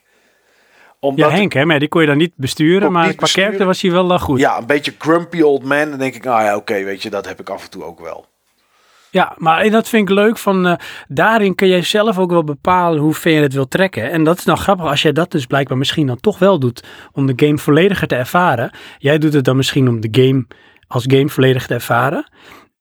Omdat 0.99 1.32
Henk, 1.32 1.53
hè, 1.53 1.66
maar 1.66 1.80
die 1.80 1.88
kon 1.88 2.01
je 2.01 2.07
dan 2.07 2.18
niet 2.18 2.34
besturen, 2.36 2.91
maar 2.91 3.05
niet 3.07 3.16
qua 3.16 3.26
besturen. 3.26 3.66
was 3.66 3.82
hij 3.82 3.91
wel 3.91 4.20
goed. 4.20 4.39
ja, 4.39 4.57
een 4.57 4.66
beetje 4.66 4.93
grumpy 4.97 5.41
old 5.41 5.64
man. 5.64 5.89
Dan 5.89 5.99
denk 5.99 6.16
ik, 6.16 6.24
nou 6.24 6.43
ja, 6.43 6.55
oké, 6.55 6.84
weet 6.84 7.01
je, 7.01 7.09
dat 7.09 7.26
heb 7.28 7.39
ik 7.39 7.49
af 7.49 7.64
en 7.64 7.70
toe 7.70 7.84
ook 7.84 7.99
wel. 7.99 8.26
Ja, 9.14 9.34
maar 9.38 9.70
dat 9.70 9.89
vind 9.89 10.09
ik 10.09 10.16
leuk. 10.16 10.38
Van, 10.38 10.68
eh, 10.68 10.76
daarin 11.07 11.55
kun 11.55 11.68
jij 11.68 11.82
zelf 11.82 12.18
ook 12.18 12.32
wel 12.32 12.43
bepalen 12.43 13.01
hoe 13.01 13.14
ver 13.14 13.32
je 13.32 13.41
het 13.41 13.53
wil 13.53 13.68
trekken. 13.68 14.11
En 14.11 14.24
dat 14.24 14.38
is 14.38 14.43
nou 14.43 14.59
grappig 14.59 14.86
als 14.86 15.01
jij 15.01 15.11
dat 15.11 15.32
dus 15.32 15.45
blijkbaar 15.45 15.78
misschien 15.78 16.07
dan 16.07 16.20
toch 16.20 16.39
wel 16.39 16.59
doet. 16.59 16.84
Om 17.11 17.26
de 17.26 17.45
game 17.45 17.57
vollediger 17.57 18.07
te 18.07 18.16
ervaren. 18.16 18.72
Jij 18.97 19.18
doet 19.18 19.34
het 19.34 19.45
dan 19.45 19.55
misschien 19.55 19.88
om 19.88 20.01
de 20.01 20.22
game 20.22 20.45
als 20.88 21.03
game 21.07 21.30
volledig 21.30 21.68
te 21.68 21.74
ervaren. 21.74 22.30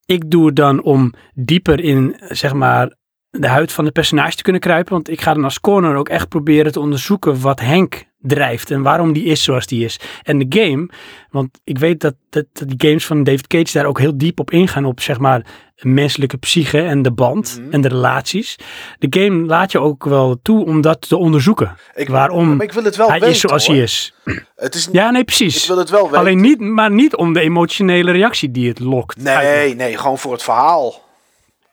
Ik 0.04 0.30
doe 0.30 0.46
het 0.46 0.56
dan 0.56 0.82
om 0.82 1.14
dieper 1.34 1.80
in, 1.80 2.16
zeg 2.28 2.52
maar, 2.52 2.96
de 3.30 3.48
huid 3.48 3.72
van 3.72 3.84
de 3.84 3.92
personage 3.92 4.36
te 4.36 4.42
kunnen 4.42 4.60
kruipen. 4.60 4.92
Want 4.92 5.10
ik 5.10 5.20
ga 5.20 5.34
dan 5.34 5.44
als 5.44 5.60
corner 5.60 5.96
ook 5.96 6.08
echt 6.08 6.28
proberen 6.28 6.72
te 6.72 6.80
onderzoeken 6.80 7.40
wat 7.40 7.60
Henk 7.60 8.04
drijft. 8.22 8.70
En 8.70 8.82
waarom 8.82 9.12
die 9.12 9.24
is 9.24 9.42
zoals 9.42 9.66
die 9.66 9.84
is. 9.84 10.00
En 10.22 10.38
de 10.38 10.58
game, 10.60 10.88
want 11.30 11.58
ik 11.64 11.78
weet 11.78 12.00
dat, 12.00 12.14
dat, 12.30 12.44
dat 12.52 12.68
die 12.68 12.88
games 12.88 13.06
van 13.06 13.24
David 13.24 13.46
Cage 13.46 13.72
daar 13.72 13.86
ook 13.86 13.98
heel 13.98 14.16
diep 14.18 14.40
op 14.40 14.50
ingaan. 14.50 14.84
Op 14.84 15.00
zeg 15.00 15.18
maar 15.18 15.46
menselijke 15.76 16.36
psyche 16.36 16.80
en 16.82 17.02
de 17.02 17.12
band 17.12 17.58
Mhm. 17.60 17.72
en 17.72 17.80
de 17.80 17.88
relaties. 17.88 18.56
De 18.98 19.20
game 19.20 19.46
laat 19.46 19.72
je 19.72 19.78
ook 19.78 20.04
wel 20.04 20.38
toe 20.42 20.64
om 20.66 20.80
dat 20.80 21.08
te 21.08 21.16
onderzoeken. 21.16 21.76
Ik, 21.94 22.08
Waarom 22.08 22.56
Maar 22.56 22.66
ik 22.66 22.72
wil 22.72 22.84
het 22.84 22.96
wel 22.96 23.08
hij 23.08 23.18
weten. 23.18 23.34
is 23.34 23.40
zoals 23.40 23.66
hoor. 23.66 23.74
hij 23.74 23.84
is. 23.84 24.14
Het 24.56 24.74
is 24.74 24.88
Ja, 24.92 25.10
nee, 25.10 25.20
Ik 25.20 25.26
precies. 25.26 25.66
wil 25.66 25.78
het 25.78 25.90
wel 25.90 26.02
weten. 26.04 26.18
Alleen 26.18 26.40
niet, 26.40 26.60
maar 26.60 26.90
niet 26.90 27.16
om 27.16 27.32
de 27.32 27.40
emotionele 27.40 28.10
reactie 28.12 28.50
die 28.50 28.68
het 28.68 28.78
lokt. 28.80 29.16
Nee, 29.22 29.74
nee, 29.74 29.98
gewoon 29.98 30.18
voor 30.18 30.32
het 30.32 30.42
verhaal. 30.42 31.00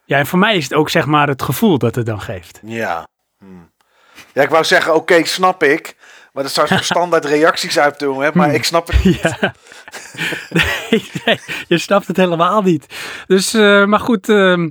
Ja, 0.05 0.17
en 0.17 0.25
voor 0.25 0.39
mij 0.39 0.55
is 0.55 0.63
het 0.63 0.73
ook 0.73 0.89
zeg 0.89 1.05
maar 1.05 1.27
het 1.27 1.41
gevoel 1.41 1.77
dat 1.77 1.95
het 1.95 2.05
dan 2.05 2.21
geeft. 2.21 2.59
Ja. 2.65 3.07
Hm. 3.39 3.45
Ja, 4.33 4.41
ik 4.41 4.49
wou 4.49 4.63
zeggen, 4.63 4.95
oké, 4.95 5.25
snap 5.25 5.63
ik. 5.63 5.95
Maar 6.33 6.43
dat 6.43 6.51
zou 6.51 6.67
zo'n 6.67 6.83
standaard 6.83 7.25
reacties 7.25 7.79
uit 7.79 7.99
doen, 7.99 8.21
hè. 8.21 8.29
Maar 8.33 8.53
ik 8.53 8.63
snap 8.63 8.87
het 8.87 9.03
niet. 9.03 9.21
Ja. 9.21 9.53
nee, 10.49 11.09
nee, 11.25 11.39
je 11.67 11.77
snapt 11.77 12.07
het 12.07 12.17
helemaal 12.17 12.61
niet. 12.61 12.85
Dus, 13.27 13.53
eh, 13.53 13.85
maar 13.85 13.99
goed, 13.99 14.29
ehm, 14.29 14.69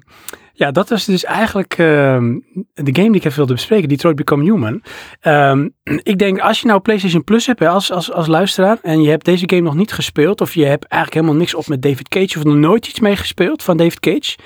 ja, 0.59 0.71
dat 0.71 0.89
was 0.89 1.05
dus 1.05 1.25
eigenlijk 1.25 1.75
ehm, 1.79 2.39
de 2.75 2.95
game 2.95 3.11
die 3.11 3.15
ik 3.15 3.25
even 3.25 3.37
wilde 3.37 3.53
bespreken, 3.53 3.89
Detroit 3.89 4.17
Become 4.17 4.43
Human. 4.43 4.83
Ehm, 5.21 5.69
ik 6.03 6.19
denk, 6.19 6.41
als 6.41 6.61
je 6.61 6.67
nou 6.67 6.81
PlayStation 6.81 7.25
Plus 7.25 7.47
hebt 7.47 7.59
hè, 7.59 7.69
als, 7.69 7.93
als, 7.93 8.13
als 8.13 8.27
luisteraar 8.27 8.79
en 8.83 9.03
je 9.03 9.11
hebt 9.11 9.25
deze 9.25 9.49
game 9.49 9.63
nog 9.63 9.75
niet 9.75 9.93
gespeeld 9.93 10.41
of 10.41 10.55
je 10.55 10.65
hebt 10.65 10.85
eigenlijk 10.85 11.23
helemaal 11.23 11.41
niks 11.41 11.55
op 11.55 11.67
met 11.67 11.83
David 11.83 12.09
Cage 12.09 12.39
of 12.39 12.45
nog 12.45 12.55
nooit 12.55 12.87
iets 12.87 13.01
meegespeeld 13.01 13.63
van 13.63 13.77
David 13.77 14.01
Cage, 14.01 14.37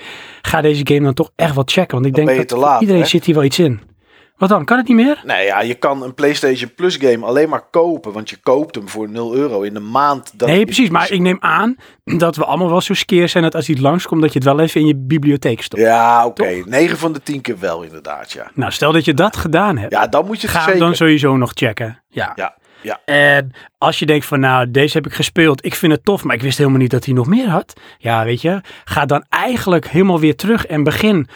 ga 0.41 0.61
deze 0.61 0.81
game 0.83 1.03
dan 1.03 1.13
toch 1.13 1.31
echt 1.35 1.55
wel 1.55 1.63
checken. 1.65 1.93
Want 1.93 2.05
ik 2.05 2.15
Dan 2.15 2.25
denk 2.25 2.39
je 2.39 2.45
dat 2.45 2.57
laat, 2.59 2.81
iedereen 2.81 3.01
hè? 3.01 3.07
zit 3.07 3.25
hier 3.25 3.35
wel 3.35 3.43
iets 3.43 3.59
in. 3.59 3.92
Wat 4.37 4.49
dan? 4.49 4.65
Kan 4.65 4.77
het 4.77 4.87
niet 4.87 4.97
meer? 4.97 5.21
Nee, 5.25 5.45
ja, 5.45 5.61
je 5.61 5.73
kan 5.73 6.03
een 6.03 6.13
PlayStation 6.13 6.73
Plus 6.75 6.95
game 6.95 7.25
alleen 7.25 7.49
maar 7.49 7.69
kopen. 7.71 8.11
Want 8.11 8.29
je 8.29 8.37
koopt 8.37 8.75
hem 8.75 8.89
voor 8.89 9.09
0 9.09 9.35
euro 9.35 9.61
in 9.61 9.73
de 9.73 9.79
maand. 9.79 10.31
Dat 10.33 10.47
nee, 10.47 10.65
precies. 10.65 10.89
Maar 10.89 11.11
ik 11.11 11.19
neem 11.19 11.37
aan 11.39 11.75
dat 12.03 12.35
we 12.35 12.45
allemaal 12.45 12.69
wel 12.69 12.81
zo 12.81 12.93
skeer 12.93 13.29
zijn 13.29 13.43
dat 13.43 13.55
als 13.55 13.67
hij 13.67 13.77
langskomt, 13.77 14.21
dat 14.21 14.33
je 14.33 14.39
het 14.39 14.47
wel 14.47 14.59
even 14.59 14.81
in 14.81 14.87
je 14.87 14.95
bibliotheek 14.95 15.61
stopt. 15.61 15.81
Ja, 15.81 16.25
oké. 16.25 16.63
9 16.65 16.97
van 16.97 17.13
de 17.13 17.21
10 17.21 17.41
keer 17.41 17.59
wel, 17.59 17.81
inderdaad, 17.81 18.31
ja. 18.31 18.51
Nou, 18.53 18.71
stel 18.71 18.91
dat 18.91 19.05
je 19.05 19.13
dat 19.13 19.35
gedaan 19.35 19.77
hebt. 19.77 19.91
Ja, 19.91 20.07
dan 20.07 20.25
moet 20.25 20.41
je 20.41 20.47
het 20.47 20.55
Ga 20.55 20.63
zeker... 20.63 20.79
dan 20.79 20.95
sowieso 20.95 21.37
nog 21.37 21.51
checken. 21.53 22.01
Ja. 22.09 22.31
Ja, 22.35 22.57
ja. 22.81 22.99
En 23.05 23.51
als 23.77 23.99
je 23.99 24.05
denkt 24.05 24.25
van 24.25 24.39
nou, 24.39 24.71
deze 24.71 24.97
heb 24.97 25.05
ik 25.05 25.13
gespeeld, 25.13 25.65
ik 25.65 25.75
vind 25.75 25.91
het 25.91 26.05
tof, 26.05 26.23
maar 26.23 26.35
ik 26.35 26.41
wist 26.41 26.57
helemaal 26.57 26.79
niet 26.79 26.91
dat 26.91 27.05
hij 27.05 27.13
nog 27.13 27.27
meer 27.27 27.47
had. 27.49 27.73
Ja, 27.97 28.23
weet 28.23 28.41
je, 28.41 28.61
ga 28.83 29.05
dan 29.05 29.25
eigenlijk 29.29 29.87
helemaal 29.87 30.19
weer 30.19 30.35
terug 30.35 30.65
en 30.65 30.83
begin 30.83 31.27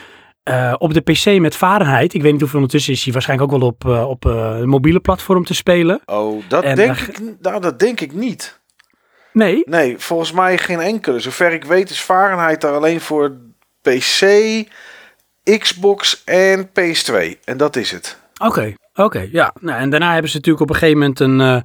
eh, 0.47 0.73
op 0.77 0.93
de 0.93 1.01
PC 1.01 1.39
met 1.39 1.55
Fahrenheit. 1.55 2.13
Ik 2.13 2.21
weet 2.21 2.31
niet 2.31 2.41
hoeveel 2.41 2.59
ondertussen 2.59 2.93
is 2.93 3.03
hij 3.03 3.13
waarschijnlijk 3.13 3.51
ook 3.51 3.59
wel 3.59 3.69
op, 3.69 3.85
eh, 3.85 4.09
op 4.09 4.25
eh, 4.25 4.57
een 4.59 4.69
mobiele 4.69 4.99
platform 4.99 5.45
te 5.45 5.53
spelen. 5.53 6.01
Oh, 6.05 6.43
dat 6.47 6.63
En 6.63 6.75
denk, 6.75 6.97
ik, 6.97 7.19
nou, 7.39 7.61
dat 7.61 7.79
denk 7.79 7.99
ik 7.99 8.13
niet. 8.13 8.59
Nee, 9.33 9.63
Nee, 9.65 9.97
volgens 9.97 10.31
mij 10.31 10.57
geen 10.57 10.79
enkele. 10.79 11.19
Zover 11.19 11.53
ik 11.53 11.63
weet 11.63 11.89
is 11.89 11.99
Fahrenheit 11.99 12.61
daar 12.61 12.73
alleen 12.73 13.01
voor 13.01 13.37
PC, 13.81 14.25
Xbox 15.57 16.23
en 16.25 16.69
PS2. 16.69 17.39
En 17.43 17.57
dat 17.57 17.75
is 17.75 17.91
het. 17.91 18.17
Oké, 18.37 18.73
oké, 19.05 19.27
ja. 19.31 19.53
Nou, 19.59 19.79
en 19.79 19.89
daarna 19.89 20.11
hebben 20.11 20.29
ze 20.29 20.35
natuurlijk 20.35 20.63
op 20.63 20.69
een 20.69 20.75
gegeven 20.79 20.99
moment 20.99 21.19
een, 21.19 21.41
eh, 21.41 21.57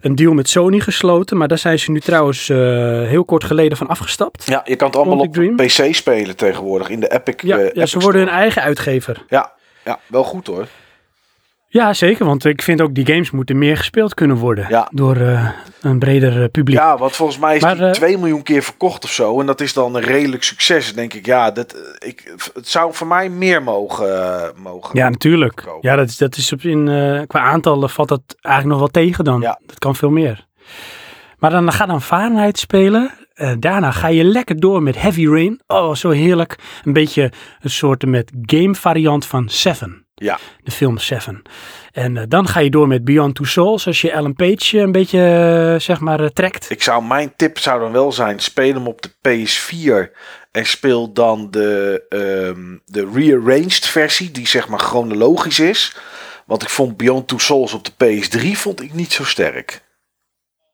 een 0.00 0.14
deal 0.14 0.32
met 0.32 0.48
Sony 0.48 0.80
gesloten. 0.80 1.36
Maar 1.36 1.48
daar 1.48 1.58
zijn 1.58 1.78
ze 1.78 1.90
nu 1.90 2.00
trouwens 2.00 2.48
eh, 2.48 2.58
heel 3.02 3.24
kort 3.24 3.44
geleden 3.44 3.78
van 3.78 3.86
afgestapt. 3.86 4.46
Ja, 4.46 4.62
je 4.64 4.76
kan 4.76 4.86
het 4.86 4.96
allemaal 4.96 5.16
Quantic 5.16 5.42
op 5.42 5.56
Dream. 5.56 5.88
PC 5.88 5.94
spelen 5.94 6.36
tegenwoordig 6.36 6.88
in 6.88 7.00
de 7.00 7.12
Epic. 7.12 7.34
Ja, 7.36 7.56
eh, 7.56 7.64
ja 7.64 7.70
Epic 7.70 7.90
ze 7.90 7.98
worden 7.98 8.20
hun 8.20 8.30
eigen 8.30 8.62
uitgever. 8.62 9.24
Ja, 9.28 9.52
ja, 9.84 9.98
wel 10.06 10.24
goed 10.24 10.46
hoor. 10.46 10.66
Ja, 11.74 11.92
zeker. 11.92 12.24
Want 12.26 12.44
ik 12.44 12.62
vind 12.62 12.80
ook 12.80 12.94
die 12.94 13.06
games 13.06 13.30
moeten 13.30 13.58
meer 13.58 13.76
gespeeld 13.76 14.14
kunnen 14.14 14.36
worden. 14.36 14.66
Ja. 14.68 14.88
Door 14.92 15.16
eh, 15.16 15.48
een 15.80 15.98
breder 15.98 16.42
eh, 16.42 16.48
publiek. 16.50 16.78
Ja, 16.78 16.98
want 16.98 17.16
volgens 17.16 17.38
mij 17.38 17.56
is 17.56 17.62
Maar, 17.62 17.76
die 17.76 17.84
eh, 17.84 17.90
2 17.90 18.18
miljoen 18.18 18.42
keer 18.42 18.62
verkocht 18.62 19.04
of 19.04 19.10
zo. 19.12 19.40
En 19.40 19.46
dat 19.46 19.60
is 19.60 19.72
dan 19.72 19.94
een 19.94 20.02
redelijk 20.02 20.42
succes. 20.42 20.86
Dan 20.86 20.96
denk 20.96 21.14
ik, 21.14 21.26
ja, 21.26 21.50
dat, 21.50 21.72
eh, 21.72 22.08
ik, 22.08 22.34
het 22.54 22.68
zou 22.68 22.94
voor 22.94 23.06
mij 23.06 23.28
meer 23.28 23.62
mogen. 23.62 24.32
eh, 24.34 24.48
mogen. 24.62 24.98
Ja, 24.98 25.08
natuurlijk. 25.08 25.56
kopen. 25.64 25.90
Ja, 25.90 25.96
dat 25.96 26.08
is, 26.08 26.16
dat 26.16 26.36
is 26.36 26.52
op 26.52 26.60
in, 26.60 26.88
eh, 26.88 27.20
qua 27.26 27.40
aantallen 27.40 27.90
valt 27.90 28.08
dat 28.08 28.22
eigenlijk 28.40 28.66
nog 28.80 28.92
wel 28.92 29.02
tegen 29.04 29.24
dan. 29.24 29.40
Ja. 29.40 29.60
Dat 29.66 29.78
kan 29.78 29.96
veel 29.96 30.10
meer. 30.10 30.46
Maar 31.38 31.50
dan 31.50 31.72
ga 31.72 31.86
dan 31.86 32.02
Fahrenheit 32.02 32.58
spelen. 32.58 33.10
Eh, 33.34 33.52
daarna 33.58 33.90
ga 33.90 34.08
je 34.08 34.24
lekker 34.24 34.60
door 34.60 34.82
met 34.82 35.00
Heavy 35.00 35.26
Rain. 35.26 35.60
Oh, 35.66 35.94
zo 35.94 36.10
heerlijk. 36.10 36.56
Een 36.84 36.92
beetje 36.92 37.32
een 37.60 37.70
soort 37.70 38.06
met 38.06 38.30
game 38.42 38.74
variant 38.74 39.26
van 39.26 39.48
Seven. 39.48 40.03
Ja. 40.14 40.38
De 40.62 40.70
film 40.70 40.98
Seven. 40.98 41.42
En 41.92 42.16
eh, 42.16 42.24
dan 42.28 42.48
ga 42.48 42.60
je 42.60 42.70
door 42.70 42.88
met 42.88 43.04
Beyond 43.04 43.34
Two 43.34 43.44
Souls. 43.44 43.86
Als 43.86 44.00
je 44.00 44.14
Alan 44.14 44.34
Page 44.34 44.78
een 44.78 44.92
beetje, 44.92 45.20
eh, 45.74 45.80
zeg 45.80 46.00
maar, 46.00 46.20
eh, 46.20 46.26
trekt. 46.26 46.70
Ik 46.70 46.82
zou, 46.82 47.04
mijn 47.04 47.32
tip 47.36 47.58
zou 47.58 47.80
dan 47.80 47.92
wel 47.92 48.12
zijn, 48.12 48.40
speel 48.40 48.74
hem 48.74 48.86
op 48.86 49.02
de 49.02 49.10
PS4 49.20 50.12
en 50.50 50.66
speel 50.66 51.12
dan 51.12 51.50
de, 51.50 52.02
ehm, 52.08 52.76
de 52.84 53.10
rearranged 53.14 53.86
versie, 53.86 54.30
die 54.30 54.48
zeg 54.48 54.68
maar 54.68 54.78
chronologisch 54.78 55.60
is. 55.60 55.96
Want 56.46 56.62
ik 56.62 56.68
vond 56.68 56.96
Beyond 56.96 57.28
Two 57.28 57.38
Souls 57.38 57.72
op 57.72 57.84
de 57.84 57.92
PS3 57.92 58.58
vond 58.58 58.82
ik 58.82 58.92
niet 58.92 59.12
zo 59.12 59.24
sterk. 59.24 59.82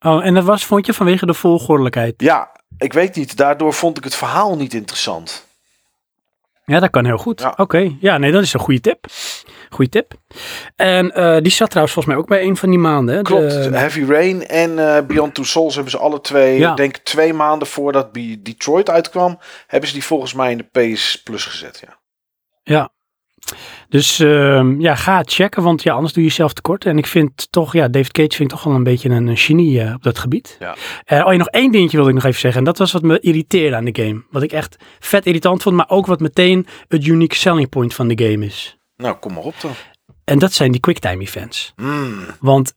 Oh, 0.01 0.27
en 0.27 0.35
dat 0.35 0.45
was, 0.45 0.65
vond 0.65 0.87
je, 0.87 0.95
vanwege 0.95 1.27
de 1.27 1.35
volgordelijkheid. 1.35 2.15
Ja, 2.17 2.51
ik 2.79 2.93
weet 2.93 3.17
niet, 3.17 3.37
daardoor 3.37 3.73
vond 3.75 3.97
ik 3.97 4.05
het 4.05 4.15
verhaal 4.15 4.57
niet 4.57 4.75
interessant. 4.75 5.49
Ja, 6.71 6.81
dat 6.81 6.91
kan 6.91 7.05
heel 7.05 7.17
goed. 7.17 7.41
Ja. 7.41 7.55
Oké, 7.57 7.97
ja, 8.01 8.19
nee, 8.19 8.33
dat 8.33 8.43
is 8.43 8.53
een 8.53 8.61
goede 8.61 8.81
tip. 8.81 9.07
Goeie 9.71 9.91
tip. 9.91 10.13
En 10.77 11.13
eh, 11.15 11.43
die 11.43 11.53
zat 11.53 11.69
trouwens 11.71 11.95
volgens 11.95 12.07
mij 12.07 12.17
ook 12.17 12.29
bij 12.29 12.43
een 12.43 12.57
van 12.57 12.71
die 12.71 12.79
maanden. 12.79 13.15
hè? 13.15 13.23
Klopt, 13.23 13.51
De- 13.51 13.77
Heavy 13.77 14.05
Rain 14.05 14.47
en 14.47 14.79
eh, 14.97 15.07
Beyond 15.07 15.35
Two 15.35 15.45
Souls 15.45 15.75
hebben 15.75 15.91
ze 15.93 15.99
alle 15.99 16.21
twee, 16.21 16.59
Ja. 16.59 16.71
ik 16.71 16.77
denk 16.77 16.97
twee 16.97 17.33
maanden 17.33 17.69
voordat 17.69 18.15
Detroit 18.15 18.91
uitkwam, 18.91 19.39
hebben 19.67 19.89
ze 19.89 19.95
die 19.95 20.05
volgens 20.05 20.35
mij 20.35 20.51
in 20.51 20.57
de 20.73 20.81
PS 20.93 21.23
Plus 21.23 21.45
gezet. 21.45 21.83
Ja. 21.87 21.99
Ja. 22.63 22.91
Dus 23.91 24.19
ehm, 24.19 24.81
ja, 24.81 24.95
ga 24.95 25.23
checken, 25.25 25.63
want 25.63 25.83
ja, 25.83 25.95
anders 25.95 26.13
doe 26.13 26.23
je 26.23 26.29
jezelf 26.29 26.53
tekort. 26.53 26.87
En 26.87 26.99
ik 26.99 27.07
vind 27.07 27.47
toch, 27.51 27.73
ja, 27.73 27.89
David 27.89 28.13
Cage 28.13 28.37
vind 28.37 28.41
ik 28.41 28.57
toch 28.57 28.65
wel 28.65 28.75
een 28.75 28.83
beetje 28.83 29.09
een, 29.09 29.27
een 29.27 29.37
genie 29.37 29.81
eh, 29.81 29.95
op 29.95 30.03
dat 30.03 30.19
gebied. 30.19 30.57
Ja. 30.59 30.77
Eh, 31.05 31.27
oh 31.27 31.33
ja, 31.33 31.39
nog 31.39 31.49
één 31.49 31.73
dingetje 31.73 31.97
wilde 31.97 32.11
ik 32.11 32.17
nog 32.17 32.25
even 32.25 32.41
zeggen. 32.41 32.61
En 32.61 32.67
dat 32.67 32.79
was 32.79 32.93
wat 32.93 33.03
me 33.03 33.21
irriteerde 33.21 33.77
aan 33.77 33.85
de 33.85 34.03
game. 34.03 34.23
Wat 34.31 34.43
ik 34.43 34.53
echt 34.53 34.77
vet 34.99 35.27
irritant 35.27 35.63
vond, 35.63 35.77
maar 35.77 35.89
ook 35.89 36.07
wat 36.07 36.21
meteen 36.21 36.67
het 36.89 37.07
unique 37.07 37.37
selling 37.37 37.69
point 37.69 37.95
van 37.95 38.09
de 38.09 38.25
game 38.25 38.47
is. 38.47 38.79
Nou, 38.97 39.17
kom 39.17 39.33
maar 39.33 39.43
op 39.43 39.55
dan. 39.61 39.73
En 40.25 40.39
dat 40.39 40.53
zijn 40.53 40.73
die 40.73 40.81
quicktime 40.81 41.23
events. 41.23 41.73
Mm, 41.77 42.27
Want 42.41 42.75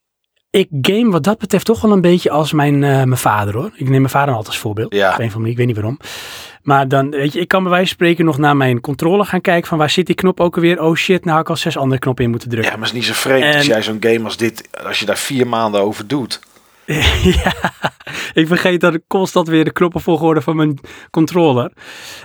ik 0.54 0.68
game 0.82 1.12
wat 1.12 1.24
dat 1.24 1.38
betreft 1.38 1.66
toch 1.66 1.82
wel 1.82 1.92
een 1.92 2.02
beetje 2.02 2.30
als 2.30 2.52
mijn, 2.52 2.84
eh, 2.84 2.90
mijn 2.90 3.18
vader 3.18 3.54
hoor. 3.54 3.72
Ik 3.76 3.90
neem 3.90 4.00
mijn 4.00 4.10
vader 4.10 4.30
altijd 4.30 4.48
als 4.48 4.58
voorbeeld. 4.58 4.94
Ja. 4.94 5.00
Op 5.00 5.20
een 5.20 5.26
of 5.26 5.36
andere 5.36 5.38
manier, 5.38 5.52
ik 5.52 5.58
weet 5.58 5.68
niet 5.68 5.76
waarom. 5.76 6.00
Maar 6.64 6.88
dan, 6.88 7.10
weet 7.10 7.34
je, 7.34 7.40
ik 7.40 7.48
kan 7.48 7.62
bij 7.62 7.72
wijze 7.72 7.88
van 7.88 7.96
spreken 7.96 8.26
nog 8.26 8.38
naar 8.38 8.58
mijn 8.58 8.82
controller 8.82 9.26
gaan 9.26 9.42
kijken 9.42 9.68
van 9.68 9.78
waar 9.78 9.90
zit 9.90 10.06
die 10.06 10.16
knop 10.16 10.40
ook 10.40 10.56
alweer? 10.56 10.82
Oh 10.82 10.96
shit, 10.96 11.24
nou 11.24 11.36
had 11.36 11.46
ik 11.46 11.50
al 11.50 11.56
zes 11.56 11.78
andere 11.78 12.00
knoppen 12.00 12.24
in 12.24 12.30
moeten 12.30 12.50
drukken. 12.50 12.72
ja, 12.72 12.78
maar 12.78 12.88
het 12.88 12.98
is 12.98 13.06
niet 13.08 13.16
zo 13.16 13.22
vreemd 13.22 13.56
als 13.56 13.66
jij 13.66 13.82
zo'n 13.82 13.98
game 14.00 14.24
als 14.24 14.38
dit, 14.38 14.70
als 14.86 15.00
je 15.00 15.06
daar 15.06 15.18
vier 15.18 15.48
maanden 15.48 15.82
over 15.82 16.08
doet. 16.08 16.40
ja, 17.44 17.54
ik 18.34 18.48
vergeet 18.48 18.82
dat 18.82 18.94
ik 18.94 19.02
constant 19.08 19.48
weer 19.48 19.64
de 19.64 19.72
knoppen 19.72 20.02
volgorde 20.02 20.42
van 20.42 20.56
mijn 20.56 20.80
controller. 21.12 21.72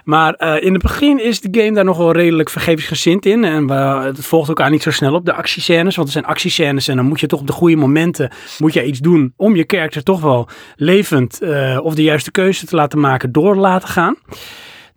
Maar 0.05 0.35
eh, 0.35 0.65
in 0.65 0.73
het 0.73 0.83
begin 0.83 1.25
is 1.25 1.41
de 1.41 1.61
game 1.61 1.73
daar 1.73 1.85
nog 1.85 1.97
wel 1.97 2.13
redelijk 2.13 2.51
vergevingsgezind 2.51 3.27
in. 3.27 3.45
En 3.45 3.69
het 3.69 4.27
volgt 4.27 4.49
elkaar 4.49 4.71
niet 4.71 4.83
zo 4.83 4.91
snel 4.91 5.15
op 5.15 5.25
de 5.25 5.33
actiescènes. 5.33 5.97
Want 5.97 6.09
er 6.09 6.15
zijn 6.15 6.25
actiescènes 6.25 6.89
en 6.89 6.97
dan 6.97 7.07
moet 7.07 7.21
je 7.21 7.27
toch 7.27 7.41
op 7.41 7.47
de 7.47 7.53
goede 7.53 7.77
momenten 7.77 8.31
moet 8.59 8.73
je 8.73 8.85
iets 8.85 8.99
doen 8.99 9.33
om 9.37 9.57
je 9.57 9.65
karakter 9.65 10.03
toch 10.03 10.21
wel 10.21 10.49
levend 10.77 11.43
eh, 11.43 11.79
of 11.83 11.95
de 11.95 12.03
juiste 12.03 12.31
keuze 12.31 12.67
te 12.67 12.77
laten 12.77 13.01
maken 13.01 13.33
door 13.33 13.55
te 13.55 13.61
laten 13.61 13.89
gaan. 13.89 14.17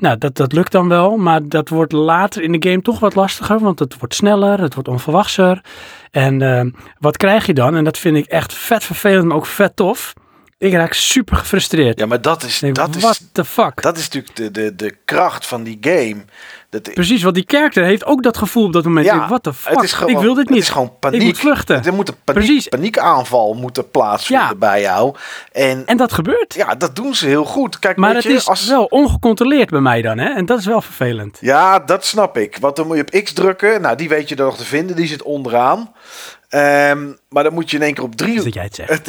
Nou, 0.01 0.17
dat, 0.17 0.35
dat 0.35 0.53
lukt 0.53 0.71
dan 0.71 0.87
wel, 0.87 1.17
maar 1.17 1.47
dat 1.47 1.69
wordt 1.69 1.91
later 1.91 2.41
in 2.41 2.51
de 2.51 2.69
game 2.69 2.81
toch 2.81 2.99
wat 2.99 3.15
lastiger, 3.15 3.59
want 3.59 3.79
het 3.79 3.97
wordt 3.99 4.15
sneller, 4.15 4.61
het 4.61 4.73
wordt 4.73 4.89
onverwachter. 4.89 5.63
En 6.11 6.41
eh, 6.41 6.65
wat 6.99 7.17
krijg 7.17 7.45
je 7.45 7.53
dan? 7.53 7.75
En 7.75 7.83
dat 7.83 7.97
vind 7.97 8.17
ik 8.17 8.25
echt 8.25 8.53
vet 8.53 8.83
vervelend, 8.83 9.25
maar 9.25 9.37
ook 9.37 9.45
vet 9.45 9.75
tof. 9.75 10.13
Ik 10.57 10.73
raak 10.73 10.93
super 10.93 11.37
gefrustreerd. 11.37 11.99
Ja, 11.99 12.05
maar 12.05 12.21
dat 12.21 12.43
is, 12.43 12.59
denk, 12.59 12.75
dat 12.75 12.95
is, 12.95 13.01
what 13.01 13.21
the 13.31 13.45
fuck? 13.45 13.81
dat 13.81 13.97
is 13.97 14.03
natuurlijk 14.03 14.35
de, 14.35 14.51
de, 14.51 14.75
de 14.75 14.97
kracht 15.05 15.47
van 15.47 15.63
die 15.63 15.77
game. 15.81 16.23
Dat, 16.71 16.93
Precies, 16.93 17.23
want 17.23 17.35
die 17.35 17.43
character 17.47 17.83
heeft 17.83 18.05
ook 18.05 18.23
dat 18.23 18.37
gevoel 18.37 18.65
op 18.65 18.73
dat 18.73 18.83
moment. 18.83 19.05
Ja, 19.05 19.27
what 19.27 19.43
the 19.43 19.53
fuck? 19.53 19.89
gewoon, 19.89 20.09
ik 20.15 20.17
wil 20.17 20.33
dit 20.33 20.49
niet. 20.49 20.57
Het 20.57 20.67
is 20.67 20.69
gewoon 20.73 20.93
paniek. 20.99 21.19
Ik 21.19 21.25
moet 21.27 21.39
vluchten. 21.39 21.83
Er 21.85 21.93
moet 21.93 22.07
een 22.07 22.15
paniek, 22.23 22.43
Precies. 22.45 22.67
paniekaanval 22.67 23.53
moeten 23.53 23.89
plaatsvinden 23.91 24.47
Ja. 24.47 24.55
bij 24.55 24.81
jou. 24.81 25.15
En, 25.51 25.85
En 25.85 25.97
dat 25.97 26.13
gebeurt. 26.13 26.53
ja, 26.53 26.75
dat 26.75 26.95
doen 26.95 27.15
ze 27.15 27.27
heel 27.27 27.45
goed. 27.45 27.79
Kijk, 27.79 27.97
maar 27.97 28.13
het 28.13 28.23
je, 28.23 28.29
is 28.33 28.47
als, 28.47 28.67
wel 28.67 28.85
ongecontroleerd 28.85 29.69
bij 29.69 29.79
mij 29.79 30.01
dan, 30.01 30.17
hè? 30.17 30.29
En 30.29 30.45
dat 30.45 30.59
is 30.59 30.65
wel 30.65 30.81
vervelend. 30.81 31.37
Ja, 31.41 31.79
dat 31.79 32.05
snap 32.05 32.37
ik. 32.37 32.57
Want 32.61 32.75
dan 32.75 32.87
moet 32.87 32.95
je 32.95 33.01
op 33.01 33.23
X 33.23 33.33
drukken. 33.33 33.81
Nou, 33.81 33.95
die 33.95 34.09
weet 34.09 34.29
je 34.29 34.35
er 34.35 34.43
nog 34.45 34.57
te 34.57 34.65
vinden. 34.65 34.95
Die 34.95 35.07
zit 35.07 35.23
onderaan. 35.23 35.91
Ehm, 36.51 37.11
maar 37.29 37.43
dan 37.43 37.53
moet 37.53 37.69
je 37.71 37.77
in 37.77 37.83
één 37.83 37.93
keer 37.93 38.03
op 38.03 38.15
drie... 38.15 38.43
Dat 38.43 38.53
jij 38.53 38.63
het 38.63 38.75
zegt. 38.75 39.05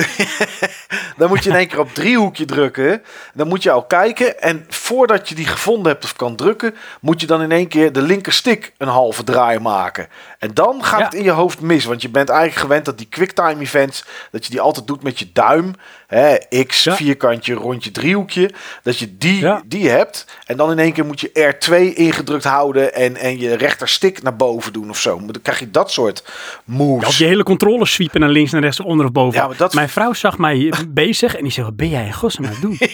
dan 1.19 1.29
moet 1.29 1.45
je 1.45 1.51
in 1.51 1.57
één 1.57 1.69
keer 1.69 1.81
op 1.81 1.95
driehoekje 1.95 2.45
drukken. 2.45 3.03
Dan 3.35 3.49
moet 3.49 3.63
je 3.63 3.71
al 3.71 3.83
kijken. 3.85 4.41
En 4.41 4.65
voordat 4.69 5.29
je 5.29 5.35
die 5.35 5.47
gevonden 5.47 5.93
hebt 5.93 6.05
of 6.05 6.17
kan 6.17 6.37
drukken, 6.37 6.75
moet 7.01 7.21
je 7.21 7.27
dan 7.27 7.43
in 7.43 7.53
één 7.53 7.69
keer 7.69 7.93
de 7.93 8.03
linkerstick 8.03 8.73
een 8.79 8.89
halve 8.89 9.25
draai 9.25 9.59
maken. 9.59 10.09
En 10.39 10.55
dan 10.55 10.85
gaat 10.85 10.99
Ja. 10.99 11.05
het 11.05 11.15
in 11.15 11.25
je 11.25 11.31
hoofd 11.31 11.61
mis. 11.61 11.85
Want 11.85 12.03
je 12.03 12.09
bent 12.09 12.29
eigenlijk 12.29 12.61
gewend 12.61 12.85
dat 12.85 12.99
die 12.99 13.09
quicktime 13.09 13.61
events, 13.61 14.05
dat 14.31 14.45
je 14.45 14.51
die 14.51 14.61
altijd 14.61 14.87
doet 14.87 15.03
met 15.03 15.19
je 15.19 15.31
duim. 15.33 15.75
Hè, 16.13 16.37
X, 16.67 16.85
Ja. 16.85 16.97
vierkantje, 16.97 17.55
rondje, 17.55 17.91
driehoekje. 17.91 18.51
Dat 18.83 18.99
je 18.99 19.17
die, 19.17 19.41
Ja. 19.41 19.63
die 19.67 19.89
hebt. 19.89 20.27
En 20.47 20.57
dan 20.57 20.71
in 20.71 20.79
één 20.79 20.93
keer 20.93 21.05
moet 21.07 21.21
je 21.21 21.31
R2 21.55 21.95
ingedrukt 21.97 22.45
houden 22.45 22.95
en, 22.95 23.17
en 23.17 23.39
je 23.39 23.55
rechterstick 23.55 24.23
naar 24.23 24.37
boven 24.37 24.73
doen 24.73 24.91
of 24.91 25.01
zo. 25.01 25.17
Dan 25.19 25.43
krijg 25.43 25.59
je 25.59 25.71
dat 25.71 25.91
soort 25.93 26.25
moves. 26.65 27.03
Ja, 27.03 27.09
of 27.09 27.17
je 27.19 27.25
hele 27.25 27.43
controle 27.43 27.87
sweepen 27.87 28.21
naar 28.21 28.29
links, 28.29 28.51
naar 28.53 28.61
rechts, 28.63 28.81
onder 28.81 29.07
of 29.07 29.13
boven. 29.13 29.41
Ja, 29.41 29.47
maar 29.47 29.57
dat- 29.57 29.75
Mijn 29.75 29.89
vrouw 29.89 30.13
zag 30.13 30.39
mij 30.39 30.73
bezig 30.89 31.37
en 31.37 31.43
die 31.43 31.53
zei, 31.53 31.67
wat 31.67 31.77
ben 31.77 31.89
jij 31.89 32.07
in 32.07 32.13
godsnaam 32.13 32.47
aan 32.49 32.53
het 32.53 32.63
doen? 32.63 32.79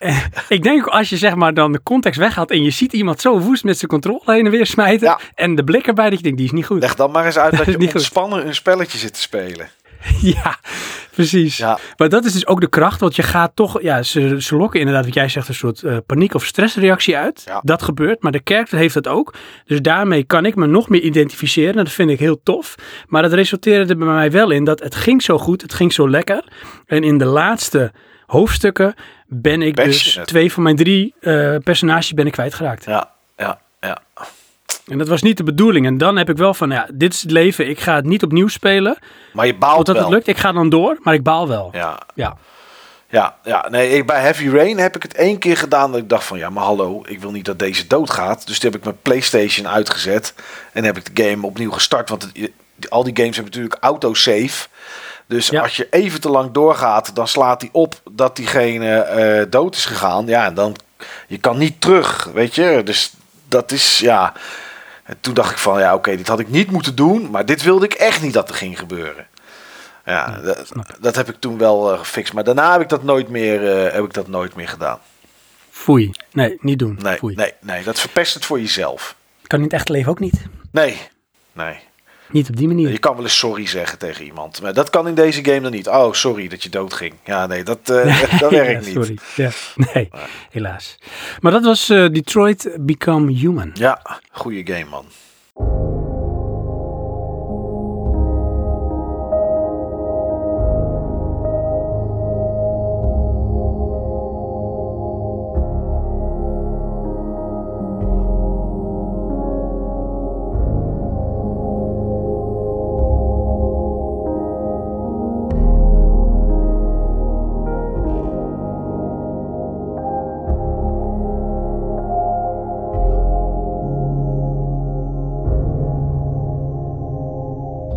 En 0.00 0.16
ik 0.48 0.62
denk 0.62 0.86
ook 0.86 0.92
als 0.94 1.08
je 1.08 1.16
zeg 1.16 1.34
maar 1.34 1.54
dan 1.54 1.72
de 1.72 1.82
context 1.82 2.18
weghaalt 2.18 2.50
en 2.50 2.62
je 2.62 2.70
ziet 2.70 2.92
iemand 2.92 3.20
zo 3.20 3.38
woest 3.40 3.64
met 3.64 3.78
zijn 3.78 3.90
controle 3.90 4.20
heen 4.24 4.44
en 4.44 4.50
weer 4.50 4.66
smijten. 4.66 5.16
En 5.34 5.54
de 5.54 5.64
blik 5.64 5.86
erbij 5.86 6.08
dat 6.10 6.16
je 6.18 6.22
denkt, 6.22 6.38
die 6.38 6.46
is 6.46 6.52
niet 6.52 6.66
goed. 6.66 6.80
Leg 6.80 6.94
dan 6.94 7.10
maar 7.10 7.24
eens 7.26 7.38
uit 7.38 7.56
dat 7.56 7.66
je 7.66 7.76
niet 7.76 7.86
goed. 7.90 7.94
ontspannen 8.00 8.46
een 8.46 8.54
spelletje 8.54 8.98
zit 8.98 9.14
te 9.14 9.20
spelen. 9.20 9.68
Ja, 10.20 10.58
precies. 11.10 11.56
Ja. 11.56 11.78
Maar 11.96 12.08
dat 12.08 12.24
is 12.24 12.32
dus 12.32 12.46
ook 12.46 12.60
de 12.60 12.68
kracht, 12.68 13.00
want 13.00 13.16
je 13.16 13.22
gaat 13.22 13.52
toch, 13.54 13.82
ja, 13.82 14.02
ze, 14.02 14.42
ze 14.42 14.56
lokken 14.56 14.80
inderdaad, 14.80 15.04
wat 15.04 15.14
jij 15.14 15.28
zegt, 15.28 15.48
een 15.48 15.54
soort 15.54 15.82
eh, 15.82 15.96
paniek- 16.06 16.34
of 16.34 16.44
stressreactie 16.44 17.16
uit. 17.16 17.42
Ja. 17.46 17.60
Dat 17.64 17.82
gebeurt, 17.82 18.22
maar 18.22 18.32
de 18.32 18.40
character 18.44 18.78
heeft 18.78 18.94
dat 18.94 19.08
ook. 19.08 19.34
Dus 19.64 19.80
daarmee 19.80 20.24
kan 20.24 20.44
ik 20.46 20.54
me 20.54 20.66
nog 20.66 20.88
meer 20.88 21.00
identificeren. 21.00 21.70
En 21.78 21.84
dat 21.84 21.92
vind 21.92 22.10
ik 22.10 22.18
heel 22.18 22.40
tof. 22.42 22.74
Maar 23.06 23.22
dat 23.22 23.32
resulteerde 23.32 23.90
er 23.92 23.98
bij 23.98 24.06
mij 24.06 24.30
wel 24.30 24.50
in 24.50 24.64
dat 24.64 24.80
het 24.80 24.94
ging 24.94 25.22
zo 25.22 25.38
goed, 25.38 25.62
het 25.62 25.74
ging 25.74 25.92
zo 25.92 26.10
lekker. 26.10 26.44
En 26.86 27.02
in 27.02 27.18
de 27.18 27.24
laatste 27.24 27.92
hoofdstukken 28.26 28.94
ben 29.26 29.62
ik 29.62 29.76
dus 29.76 30.20
twee 30.24 30.52
van 30.52 30.62
mijn 30.62 30.76
drie 30.76 31.14
eh, 31.20 31.56
personages 31.64 32.12
ben 32.12 32.26
ik 32.26 32.32
kwijtgeraakt. 32.32 32.84
Ja. 32.84 33.18
En 34.90 34.98
dat 34.98 35.08
was 35.08 35.22
niet 35.22 35.36
de 35.36 35.42
bedoeling. 35.44 35.86
En 35.86 35.98
dan 35.98 36.16
heb 36.16 36.28
ik 36.30 36.36
wel 36.36 36.54
van, 36.54 36.70
ja, 36.70 36.86
dit 36.92 37.12
is 37.14 37.22
het 37.22 37.30
leven. 37.30 37.68
Ik 37.68 37.80
ga 37.80 37.94
het 37.94 38.04
niet 38.04 38.22
opnieuw 38.22 38.48
spelen. 38.48 38.98
Maar 39.32 39.46
je 39.46 39.54
baalt 39.54 39.86
wel. 39.86 39.96
het 39.96 40.08
lukt. 40.08 40.26
Ik 40.26 40.36
ga 40.38 40.52
dan 40.52 40.68
door, 40.68 40.98
maar 41.02 41.14
ik 41.14 41.22
baal 41.22 41.48
wel. 41.48 41.68
Ja, 41.72 41.98
ja. 42.14 42.36
ja, 43.08 43.36
ja. 43.44 43.66
Nee, 43.70 43.90
ik, 43.90 44.06
bij 44.06 44.20
Heavy 44.20 44.48
Rain 44.48 44.78
heb 44.78 44.96
ik 44.96 45.02
het 45.02 45.14
één 45.14 45.38
keer 45.38 45.56
gedaan 45.56 45.90
dat 45.92 46.00
ik 46.00 46.08
dacht 46.08 46.24
van... 46.24 46.38
Ja, 46.38 46.50
maar 46.50 46.64
hallo, 46.64 47.02
ik 47.06 47.20
wil 47.20 47.30
niet 47.30 47.44
dat 47.44 47.58
deze 47.58 47.86
doodgaat. 47.86 48.46
Dus 48.46 48.58
toen 48.58 48.70
heb 48.70 48.78
ik 48.78 48.84
mijn 48.84 48.98
Playstation 49.02 49.68
uitgezet. 49.68 50.34
En 50.72 50.84
heb 50.84 50.96
ik 50.96 51.16
de 51.16 51.22
game 51.24 51.46
opnieuw 51.46 51.70
gestart. 51.70 52.08
Want 52.08 52.22
het- 52.32 52.50
al 52.88 53.04
die 53.04 53.16
games 53.16 53.36
hebben 53.36 53.52
natuurlijk 53.54 53.82
autosave. 53.84 54.68
Dus 55.26 55.48
Ja. 55.48 55.62
als 55.62 55.76
je 55.76 55.86
even 55.90 56.20
te 56.20 56.30
lang 56.30 56.52
doorgaat, 56.52 57.14
dan 57.14 57.28
slaat 57.28 57.60
hij 57.60 57.70
op 57.72 58.00
dat 58.10 58.36
diegene 58.36 58.94
eh, 58.96 59.46
dood 59.50 59.74
is 59.76 59.84
gegaan. 59.84 60.26
Ja, 60.26 60.44
en 60.46 60.54
dan... 60.54 60.76
Je 61.26 61.38
kan 61.38 61.58
niet 61.58 61.80
terug, 61.80 62.28
weet 62.34 62.54
je. 62.54 62.80
Dus 62.84 63.12
dat 63.48 63.72
is, 63.72 63.98
ja... 63.98 64.32
En 65.10 65.16
toen 65.20 65.34
dacht 65.34 65.50
ik 65.50 65.58
van, 65.58 65.80
ja, 65.80 65.94
oké, 65.94 66.16
dit 66.16 66.28
had 66.28 66.40
ik 66.40 66.48
niet 66.48 66.70
moeten 66.70 66.94
doen. 66.94 67.30
Maar 67.30 67.46
dit 67.46 67.62
wilde 67.62 67.84
ik 67.84 67.92
echt 67.92 68.22
niet 68.22 68.32
dat 68.32 68.48
er 68.48 68.54
ging 68.54 68.78
gebeuren. 68.78 69.26
Ja, 70.04 70.40
dat, 70.40 70.72
dat 71.00 71.16
heb 71.16 71.28
ik 71.28 71.36
toen 71.38 71.58
wel 71.58 71.92
eh, 71.92 71.98
gefixt. 71.98 72.32
Maar 72.32 72.44
daarna 72.44 72.72
heb 72.72 72.80
ik 72.80 72.88
dat 72.88 73.02
nooit 73.02 73.28
meer, 73.28 73.84
eh, 73.84 73.92
heb 73.92 74.04
ik 74.04 74.12
dat 74.12 74.28
nooit 74.28 74.54
meer 74.54 74.68
gedaan. 74.68 74.98
Foei. 75.70 76.10
Nee, 76.32 76.58
niet 76.60 76.78
doen. 76.78 76.98
Nee, 77.02 77.16
Foei. 77.16 77.34
nee, 77.34 77.52
nee, 77.60 77.84
dat 77.84 78.00
verpest 78.00 78.34
het 78.34 78.44
voor 78.44 78.60
jezelf. 78.60 79.16
Kan 79.46 79.58
in 79.58 79.64
het 79.64 79.74
echt 79.74 79.88
leven 79.88 80.10
ook 80.10 80.18
niet. 80.18 80.42
Nee, 80.70 80.96
nee. 81.52 81.78
Niet 82.32 82.48
op 82.48 82.56
die 82.56 82.68
manier. 82.68 82.90
Je 82.90 82.98
kan 82.98 83.14
wel 83.14 83.24
eens 83.24 83.38
sorry 83.38 83.66
zeggen 83.66 83.98
tegen 83.98 84.24
iemand. 84.24 84.62
Maar 84.62 84.74
dat 84.74 84.90
kan 84.90 85.08
in 85.08 85.14
deze 85.14 85.44
game 85.44 85.60
dan 85.60 85.70
niet. 85.72 85.88
Oh, 85.88 86.12
sorry 86.12 86.48
dat 86.48 86.62
je 86.62 86.68
doodging. 86.68 87.14
Ja, 87.24 87.46
nee, 87.46 87.62
dat, 87.62 87.78
eh, 87.90 88.20
dat 88.40 88.50
werkt 88.50 88.86
Ja, 88.86 88.92
niet. 88.92 89.04
Sorry. 89.06 89.18
Ja. 89.36 89.50
Nee, 89.94 90.08
helaas. 90.50 90.98
Maar 91.40 91.52
dat 91.52 91.64
was 91.64 91.88
eh, 91.88 92.08
Detroit 92.08 92.76
Become 92.80 93.32
Human. 93.32 93.70
Ja, 93.74 94.20
goede 94.30 94.72
game, 94.74 94.90
man. 94.90 95.04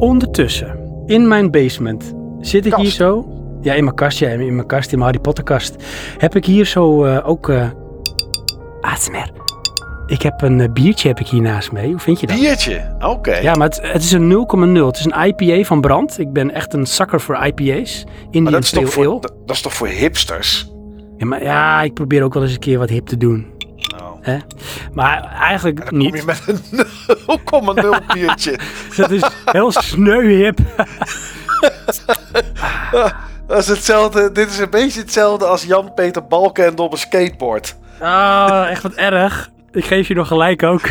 Ondertussen, 0.03 0.79
in 1.05 1.27
mijn 1.27 1.51
basement, 1.51 2.13
zit 2.39 2.65
ik 2.65 2.71
Kast. 2.71 2.83
hier 2.83 2.91
zo. 2.91 3.27
Ja, 3.61 3.73
in 3.73 3.83
mijn 3.83 3.95
kast, 3.95 4.19
ja, 4.19 4.29
in 4.29 4.55
mijn 4.55 4.67
kast, 4.67 4.91
in 4.91 4.97
mijn 4.97 5.09
Harry 5.09 5.19
Potter 5.19 5.43
kast. 5.43 5.75
Heb 6.17 6.35
ik 6.35 6.45
hier 6.45 6.65
zo 6.65 7.03
eh, 7.03 7.29
ook... 7.29 7.51
ASMR. 8.81 9.31
Ik 10.07 10.21
heb 10.21 10.41
een 10.41 10.61
eh, 10.61 10.71
biertje 10.71 11.07
heb 11.07 11.19
ik 11.19 11.27
hier 11.27 11.41
naast 11.41 11.71
me. 11.71 11.85
Hoe 11.85 11.99
vind 11.99 12.19
je 12.19 12.27
dat? 12.27 12.39
Biertje, 12.39 12.95
oké. 12.99 13.35
Ja, 13.35 13.55
maar 13.55 13.67
het, 13.67 13.79
het 13.81 14.03
is 14.03 14.11
een 14.11 14.47
0,0. 14.77 14.85
Het 14.85 14.97
is 14.97 15.05
een 15.05 15.25
IPA 15.25 15.63
van 15.63 15.81
Brand. 15.81 16.19
Ik 16.19 16.33
ben 16.33 16.53
echt 16.53 16.73
een 16.73 16.87
zakker 16.87 17.21
voor 17.21 17.35
IPA's. 17.35 18.03
maar 18.05 18.15
Indian 18.31 18.51
dat 18.51 18.63
is, 18.63 18.69
toch 18.69 18.89
voor, 18.89 19.03
dat, 19.03 19.33
dat 19.45 19.55
is 19.55 19.61
toch 19.61 19.73
voor 19.73 19.87
hipsters? 19.87 20.71
Ja, 21.17 21.25
maar 21.25 21.43
ja, 21.43 21.81
ik 21.81 21.93
probeer 21.93 22.23
ook 22.23 22.33
wel 22.33 22.43
eens 22.43 22.53
een 22.53 22.59
keer 22.59 22.79
wat 22.79 22.89
hip 22.89 23.05
te 23.05 23.17
doen. 23.17 23.52
Hè? 24.23 24.37
Maar 24.93 25.23
eigenlijk 25.39 25.77
dan 25.77 25.87
kom 25.87 25.99
je 26.01 26.11
niet. 26.11 26.25
met 26.25 26.41
een 26.47 26.59
0,0 28.01 28.13
biertje. 28.13 28.59
Dat 28.97 29.11
is 29.11 29.23
heel 29.45 29.71
sneu 29.71 30.27
hip. 30.27 30.59
Dat 33.47 33.57
is 33.57 33.67
hetzelfde, 33.67 34.31
dit 34.31 34.49
is 34.49 34.57
een 34.57 34.69
beetje 34.69 34.99
hetzelfde 35.01 35.45
als 35.45 35.63
Jan-Peter 35.63 36.27
Balkenende 36.27 36.81
op 36.81 36.91
een 36.91 36.97
skateboard. 36.97 37.75
Ah, 37.99 38.65
echt 38.69 38.83
wat 38.83 38.93
erg. 38.93 39.49
Ik 39.71 39.85
geef 39.85 40.07
je 40.07 40.13
nog 40.15 40.27
gelijk 40.27 40.63
ook. 40.63 40.81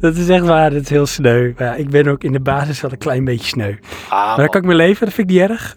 dat 0.00 0.16
is 0.16 0.28
echt 0.28 0.44
waar, 0.44 0.70
dat 0.70 0.82
is 0.82 0.88
heel 0.88 1.06
sneu. 1.06 1.52
Maar 1.58 1.66
ja, 1.66 1.74
ik 1.74 1.90
ben 1.90 2.08
ook 2.08 2.24
in 2.24 2.32
de 2.32 2.40
basis 2.40 2.80
wel 2.80 2.90
een 2.92 2.98
klein 2.98 3.24
beetje 3.24 3.46
sneu. 3.46 3.74
Ah, 4.08 4.26
Maar 4.26 4.36
daar 4.36 4.48
kan 4.48 4.60
ik 4.60 4.66
mee 4.66 4.76
leven, 4.76 5.04
dat 5.06 5.14
vind 5.14 5.30
ik 5.30 5.36
niet 5.36 5.50
erg. 5.50 5.76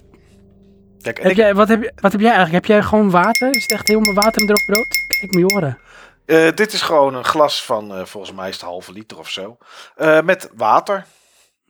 Heb 1.06 1.36
jij, 1.36 1.56
wat, 1.56 1.68
heb 1.68 1.92
wat 2.02 2.12
heb 2.12 2.22
jij 2.22 2.32
eigenlijk? 2.32 2.66
Heb 2.68 2.76
jij 2.78 2.84
gewoon 2.88 3.10
water? 3.10 3.56
Is 3.56 3.62
het 3.62 3.72
echt 3.72 3.88
helemaal 3.88 4.14
water 4.14 4.42
en 4.42 4.48
droog 4.48 4.66
brood? 4.66 4.88
Kijk 5.20 5.34
me 5.34 5.42
horen. 5.54 5.78
eh, 6.26 6.52
dit 6.56 6.74
is 6.74 6.82
gewoon 6.82 7.16
een 7.16 7.24
glas 7.26 7.64
van, 7.64 7.96
eh, 7.96 8.06
volgens 8.06 8.34
mij 8.34 8.48
is 8.50 8.56
het 8.56 8.64
halve 8.64 8.92
liter 8.92 9.18
of 9.20 9.30
zo. 9.30 9.58
Eh, 9.96 10.22
met 10.22 10.50
water. 10.56 11.06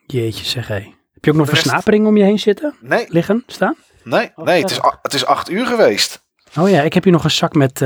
Jeetje 0.06 0.46
zeg 0.46 0.68
hé. 0.68 0.76
Heb 1.14 1.26
je 1.26 1.32
ook 1.32 1.38
nog 1.38 1.50
rest- 1.50 1.62
versnapering 1.62 2.08
om 2.08 2.18
je 2.18 2.24
heen 2.24 2.40
zitten? 2.40 2.76
Nee, 2.82 3.06
Liggen? 3.10 3.44
Staan? 3.48 3.76
nee, 4.04 4.32
Oh, 4.36 4.46
nee 4.46 4.62
het, 4.62 4.72
is, 4.72 4.80
het 5.02 5.14
is 5.14 5.26
acht 5.26 5.50
uur 5.50 5.66
geweest. 5.66 6.24
Oh 6.60 6.70
ja, 6.70 6.82
ik 6.82 6.94
heb 6.94 7.04
hier 7.04 7.14
nog 7.14 7.24
een 7.24 7.32
zak 7.32 7.54
met, 7.54 7.82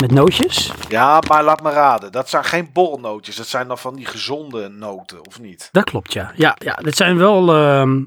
met 0.00 0.10
nootjes. 0.12 0.72
Ja, 0.88 1.22
maar 1.28 1.44
laat 1.44 1.62
me 1.62 1.70
raden. 1.70 2.12
Dat 2.12 2.28
zijn 2.28 2.44
geen 2.44 2.68
borrelnootjes. 2.72 3.36
Dat 3.36 3.46
zijn 3.46 3.68
dan 3.68 3.78
van 3.78 3.94
die 3.96 4.06
gezonde 4.06 4.68
noten, 4.68 5.26
of 5.26 5.40
niet? 5.40 5.68
Dat 5.72 5.84
klopt, 5.84 6.12
ja. 6.12 6.32
Ja, 6.34 6.56
ja 6.58 6.74
dit 6.74 6.96
zijn 6.96 7.16
wel... 7.18 7.54
ehm, 7.54 8.02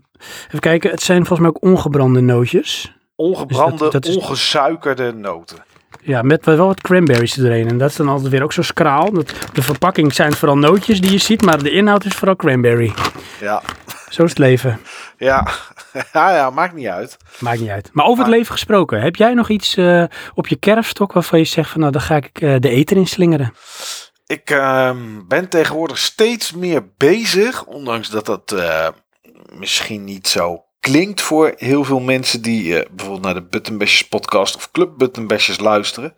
even 0.47 0.59
kijken, 0.59 0.89
het 0.91 1.01
zijn 1.01 1.25
volgens 1.25 1.39
mij 1.39 1.49
ook 1.49 1.71
ongebrande 1.71 2.21
nootjes. 2.21 2.93
Ongebrande, 3.15 3.71
Dus 3.71 3.79
dat- 3.79 3.91
dat 3.91 4.05
is- 4.05 4.15
ongesuikerde 4.17 5.13
noten. 5.13 5.57
Ja, 6.01 6.21
met 6.21 6.45
wel 6.45 6.57
wat 6.67 6.81
cranberries 6.81 7.37
erin. 7.37 7.67
En 7.67 7.77
dat 7.77 7.89
is 7.89 7.95
dan 7.95 8.07
altijd 8.09 8.29
weer 8.31 8.43
ook 8.43 8.53
zo 8.53 8.61
skraal. 8.61 9.11
De 9.53 9.61
verpakking 9.61 10.13
zijn 10.13 10.33
vooral 10.33 10.57
nootjes 10.57 11.01
die 11.01 11.11
je 11.11 11.17
ziet, 11.17 11.41
maar 11.41 11.63
de 11.63 11.71
inhoud 11.71 12.05
is 12.05 12.13
vooral 12.15 12.35
cranberry. 12.35 12.93
Ja, 13.39 13.61
Zo 14.13 14.23
is 14.23 14.29
het 14.29 14.39
leven. 14.39 14.79
ja. 15.17 15.47
ja, 16.13 16.31
ja 16.37 16.49
maakt 16.49 16.73
niet 16.73 16.87
uit. 16.87 17.17
Maakt 17.39 17.59
niet 17.59 17.69
uit. 17.69 17.89
Maar 17.93 18.05
over 18.05 18.23
het 18.23 18.33
leven 18.33 18.51
gesproken, 18.51 19.01
heb 19.01 19.15
jij 19.15 19.33
nog 19.33 19.49
iets 19.49 19.75
eh, 19.75 20.03
op 20.33 20.47
je 20.47 20.55
kerfstok 20.55 21.13
waarvan 21.13 21.39
je 21.39 21.45
zegt 21.45 21.69
van 21.69 21.79
nou, 21.79 21.91
dan 21.91 22.01
ga 22.01 22.15
ik 22.15 22.41
eh, 22.41 22.55
de 22.59 22.69
eten 22.69 22.97
in 22.97 23.07
slingeren? 23.07 23.53
Ik 24.25 24.49
ehm, 24.49 25.27
ben 25.27 25.49
tegenwoordig 25.49 25.97
steeds 25.97 26.51
meer 26.51 26.87
bezig, 26.97 27.65
ondanks 27.65 28.09
dat 28.09 28.25
dat 28.25 28.51
eh, 28.51 28.87
misschien 29.53 30.03
niet 30.03 30.27
zo 30.27 30.65
klinkt 30.79 31.21
voor 31.21 31.53
heel 31.57 31.83
veel 31.83 31.99
mensen 31.99 32.41
die 32.41 32.85
bijvoorbeeld 32.89 33.23
naar 33.23 33.33
de 33.33 33.47
Buttonbashers 33.47 34.07
podcast 34.07 34.55
of 34.55 34.71
Club 34.71 34.97
Buttonbashers 34.97 35.59
luisteren, 35.59 36.13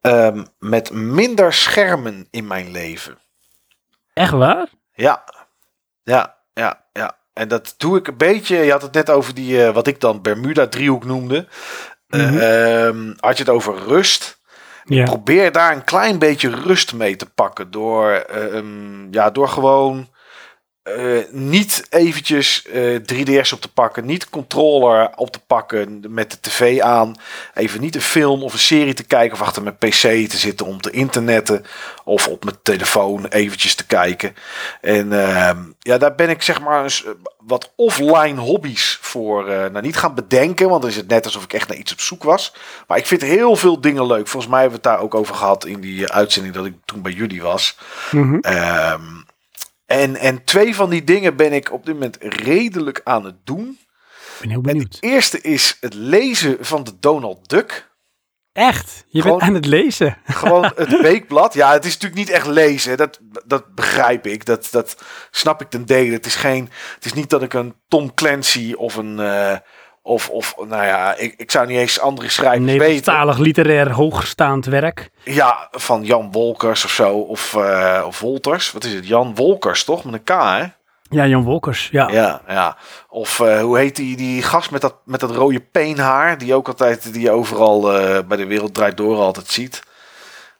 ehm, 0.00 0.44
met 0.58 0.92
minder 0.92 1.52
schermen 1.52 2.28
in 2.30 2.46
mijn 2.46 2.70
leven. 2.70 3.18
Echt 4.12 4.32
waar? 4.32 4.68
Ja, 4.92 5.24
ja, 6.02 6.37
ja, 6.58 6.84
ja. 6.92 7.16
En 7.32 7.48
dat 7.48 7.74
doe 7.76 7.98
ik 7.98 8.06
een 8.06 8.16
beetje. 8.16 8.56
Je 8.56 8.70
had 8.70 8.82
het 8.82 8.92
net 8.92 9.10
over 9.10 9.34
die, 9.34 9.64
eh, 9.64 9.74
wat 9.74 9.86
ik 9.86 10.00
dan 10.00 10.22
Bermuda-driehoek 10.22 11.04
noemde. 11.04 11.46
Eh, 12.08 12.20
Mhm. 12.20 12.38
ehm, 12.38 13.12
had 13.16 13.36
je 13.36 13.42
het 13.44 13.52
over 13.52 13.74
rust. 13.86 14.40
Ja. 14.84 15.04
Probeer 15.04 15.52
daar 15.52 15.72
een 15.72 15.84
klein 15.84 16.18
beetje 16.18 16.50
rust 16.50 16.94
mee 16.94 17.16
te 17.16 17.26
pakken. 17.26 17.70
Door, 17.70 18.10
ehm, 18.12 19.12
ja, 19.12 19.30
door 19.30 19.48
gewoon 19.48 20.08
eh, 20.96 21.24
niet 21.30 21.86
eventjes 21.90 22.62
eh 22.66 22.96
3DS 23.12 23.52
op 23.52 23.60
te 23.60 23.72
pakken. 23.74 24.06
Niet 24.06 24.28
controller 24.30 25.10
op 25.16 25.30
te 25.30 25.40
pakken 25.46 26.02
met 26.08 26.30
de 26.30 26.36
tv 26.40 26.80
aan. 26.80 27.14
Even 27.54 27.80
niet 27.80 27.94
een 27.94 28.00
film 28.00 28.42
of 28.42 28.52
een 28.52 28.58
serie 28.58 28.94
te 28.94 29.04
kijken. 29.04 29.32
Of 29.40 29.42
achter 29.42 29.62
mijn 29.62 29.76
pc 29.76 30.00
te 30.30 30.36
zitten 30.36 30.66
om 30.66 30.80
te 30.80 30.90
internetten. 30.90 31.64
Of 32.04 32.28
op 32.28 32.44
mijn 32.44 32.56
telefoon 32.62 33.26
eventjes 33.26 33.74
te 33.74 33.86
kijken. 33.86 34.34
En 34.80 35.12
ehm, 35.26 35.58
ja, 35.80 35.98
daar 35.98 36.14
ben 36.14 36.28
ik 36.30 36.42
zeg 36.42 36.60
maar 36.60 36.82
eens, 36.82 37.04
eh, 37.04 37.10
wat 37.38 37.72
offline 37.76 38.40
hobby's 38.40 38.98
voor. 39.00 39.48
eh 39.48 39.70
nou, 39.70 39.80
niet 39.80 39.96
gaan 39.96 40.14
bedenken. 40.14 40.68
Want 40.68 40.80
dan 40.82 40.90
is 40.90 40.96
het 40.96 41.08
net 41.08 41.24
alsof 41.24 41.44
ik 41.44 41.52
echt 41.52 41.68
naar 41.68 41.76
iets 41.78 41.92
op 41.92 42.00
zoek 42.00 42.22
was. 42.22 42.54
Maar 42.86 42.98
ik 42.98 43.06
vind 43.06 43.22
heel 43.22 43.56
veel 43.56 43.80
dingen 43.80 44.06
leuk. 44.06 44.28
Volgens 44.28 44.52
mij 44.52 44.60
hebben 44.60 44.80
we 44.82 44.88
het 44.88 44.96
daar 44.96 45.04
ook 45.04 45.14
over 45.14 45.34
gehad 45.34 45.64
in 45.66 45.80
die 45.80 46.06
eh, 46.06 46.16
uitzending 46.16 46.54
dat 46.54 46.66
ik 46.66 46.74
toen 46.84 47.02
bij 47.02 47.12
jullie 47.12 47.42
was. 47.42 47.76
Ehm, 48.40 49.02
en, 49.88 50.16
en 50.16 50.44
twee 50.44 50.74
van 50.74 50.90
die 50.90 51.04
dingen 51.04 51.36
ben 51.36 51.52
ik 51.52 51.72
op 51.72 51.84
dit 51.86 51.94
moment 51.94 52.16
redelijk 52.20 53.00
aan 53.04 53.24
het 53.24 53.36
doen. 53.46 53.78
Ik 53.78 54.40
ben 54.40 54.48
heel 54.48 54.56
En 54.58 54.62
benieuwd. 54.62 54.94
het 54.94 55.02
eerste 55.02 55.40
is 55.40 55.76
het 55.80 55.94
lezen 55.94 56.56
van 56.60 56.84
de 56.84 56.98
Donald 57.00 57.48
Duck. 57.48 57.86
Echt? 58.52 59.04
Je 59.08 59.20
Gewoon- 59.22 59.38
bent 59.38 59.48
aan 59.50 59.56
het 59.56 59.66
lezen? 59.66 60.16
Gewoon 60.24 60.72
het 60.76 61.00
weekblad. 61.00 61.54
Ja, 61.54 61.72
het 61.72 61.84
is 61.84 61.92
natuurlijk 61.92 62.20
niet 62.20 62.30
echt 62.30 62.46
lezen. 62.46 62.96
Dat, 62.96 63.18
dat 63.46 63.74
begrijp 63.74 64.26
ik. 64.26 64.44
Dat, 64.46 64.68
dat 64.70 65.02
snap 65.30 65.60
ik 65.60 65.70
ten 65.70 65.86
dele. 65.86 66.12
Het 66.12 66.26
is, 66.26 66.34
geen, 66.34 66.70
het 66.94 67.04
is 67.04 67.12
niet 67.12 67.30
dat 67.30 67.42
ik 67.42 67.52
een 67.52 67.74
Tom 67.88 68.14
Clancy 68.14 68.72
of 68.72 68.96
een... 68.96 69.18
eh, 69.20 69.56
of, 70.02 70.28
of, 70.30 70.54
nou 70.56 70.84
ja, 70.84 71.14
ik, 71.16 71.34
ik 71.36 71.50
zou 71.50 71.66
niet 71.66 71.78
eens 71.78 72.00
andere 72.00 72.28
schrijvers 72.28 72.64
weten. 72.64 72.78
Nederlandstalig 72.78 73.38
literair 73.38 73.90
hoogstaand 73.90 74.66
werk. 74.66 75.10
Ja, 75.24 75.68
van 75.70 76.04
Jan 76.04 76.32
Wolkers 76.32 76.84
of 76.84 76.90
zo. 76.90 77.12
Of, 77.18 77.54
eh, 77.54 78.02
of 78.06 78.20
Wolters. 78.20 78.72
Wat 78.72 78.84
is 78.84 78.92
het? 78.92 79.06
Jan 79.06 79.34
Wolkers, 79.34 79.84
toch? 79.84 80.04
Met 80.04 80.14
een 80.14 80.24
K, 80.24 80.28
hè? 80.28 80.64
Ja, 81.10 81.26
Jan 81.26 81.44
Wolkers. 81.44 81.88
Ja. 81.92 82.08
Ja, 82.10 82.42
ja. 82.48 82.76
Of 83.08 83.40
eh, 83.40 83.60
hoe 83.60 83.78
heet 83.78 83.96
die, 83.96 84.16
die 84.16 84.42
gast 84.42 84.70
met 84.70 84.80
dat, 84.80 84.94
met 85.04 85.20
dat 85.20 85.30
rode 85.30 85.60
peenhaar? 85.60 86.38
Die 86.38 86.54
ook 86.54 86.68
altijd, 86.68 87.12
die 87.12 87.22
je 87.22 87.30
overal 87.30 87.98
eh, 87.98 88.18
bij 88.26 88.36
de 88.36 88.46
Wereld 88.46 88.74
Draait 88.74 88.96
Door 88.96 89.16
altijd 89.16 89.48
ziet. 89.48 89.82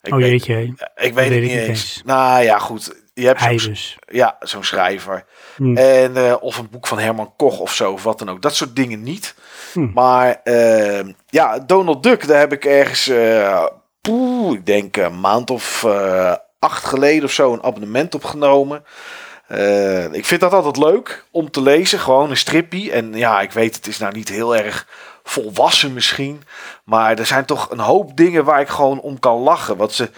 Ik 0.02 0.12
oh 0.12 0.18
weet, 0.18 0.44
jeetje. 0.44 0.74
ik 0.96 1.14
weet 1.14 1.30
het 1.30 1.40
niet 1.40 1.50
eens. 1.50 1.68
eens. 1.68 2.02
Nou 2.04 2.42
ja, 2.42 2.58
goed. 2.58 2.94
Je 3.18 3.26
hebt 3.26 3.40
Hij 3.40 3.58
zo'n 3.58 3.70
dus. 3.72 3.96
ja, 4.06 4.36
zo'n 4.40 4.64
schrijver. 4.64 5.24
Hm. 5.56 5.76
En, 5.76 6.16
eh, 6.16 6.34
of 6.40 6.58
een 6.58 6.70
boek 6.70 6.86
van 6.86 6.98
Herman 6.98 7.32
Koch 7.36 7.58
of 7.58 7.74
zo, 7.74 7.92
of 7.92 8.02
wat 8.02 8.18
dan 8.18 8.28
ook. 8.28 8.42
Dat 8.42 8.54
soort 8.54 8.76
dingen 8.76 9.02
niet. 9.02 9.34
Hm. 9.72 9.88
Maar 9.94 10.40
eh, 10.44 11.06
ja, 11.26 11.58
Donald 11.58 12.02
Duck, 12.02 12.26
daar 12.26 12.38
heb 12.38 12.52
ik 12.52 12.64
ergens, 12.64 13.10
poeh, 14.00 14.54
ik 14.54 14.66
denk 14.66 14.96
een 14.96 15.20
maand 15.20 15.50
of 15.50 15.84
eh, 15.84 16.34
acht 16.58 16.84
geleden 16.84 17.24
of 17.24 17.32
zo, 17.32 17.52
een 17.52 17.62
abonnement 17.62 18.14
opgenomen. 18.14 18.84
Ik 20.12 20.26
vind 20.26 20.40
dat 20.40 20.52
altijd 20.52 20.76
leuk 20.76 21.24
om 21.30 21.50
te 21.50 21.62
lezen, 21.62 21.98
gewoon 21.98 22.30
een 22.30 22.36
strippie. 22.36 22.92
En 22.92 23.14
ja, 23.14 23.40
ik 23.40 23.52
weet, 23.52 23.76
het 23.76 23.86
is 23.86 23.98
nou 23.98 24.14
niet 24.14 24.28
heel 24.28 24.56
erg 24.56 24.86
volwassen 25.22 25.92
misschien. 25.92 26.42
Maar 26.84 27.18
er 27.18 27.26
zijn 27.26 27.44
toch 27.44 27.70
een 27.70 27.78
hoop 27.78 28.16
dingen 28.16 28.44
waar 28.44 28.60
ik 28.60 28.68
gewoon 28.68 29.00
om 29.00 29.18
kan 29.18 29.38
lachen. 29.38 29.76
Wat 29.76 29.92
ze, 29.92 30.10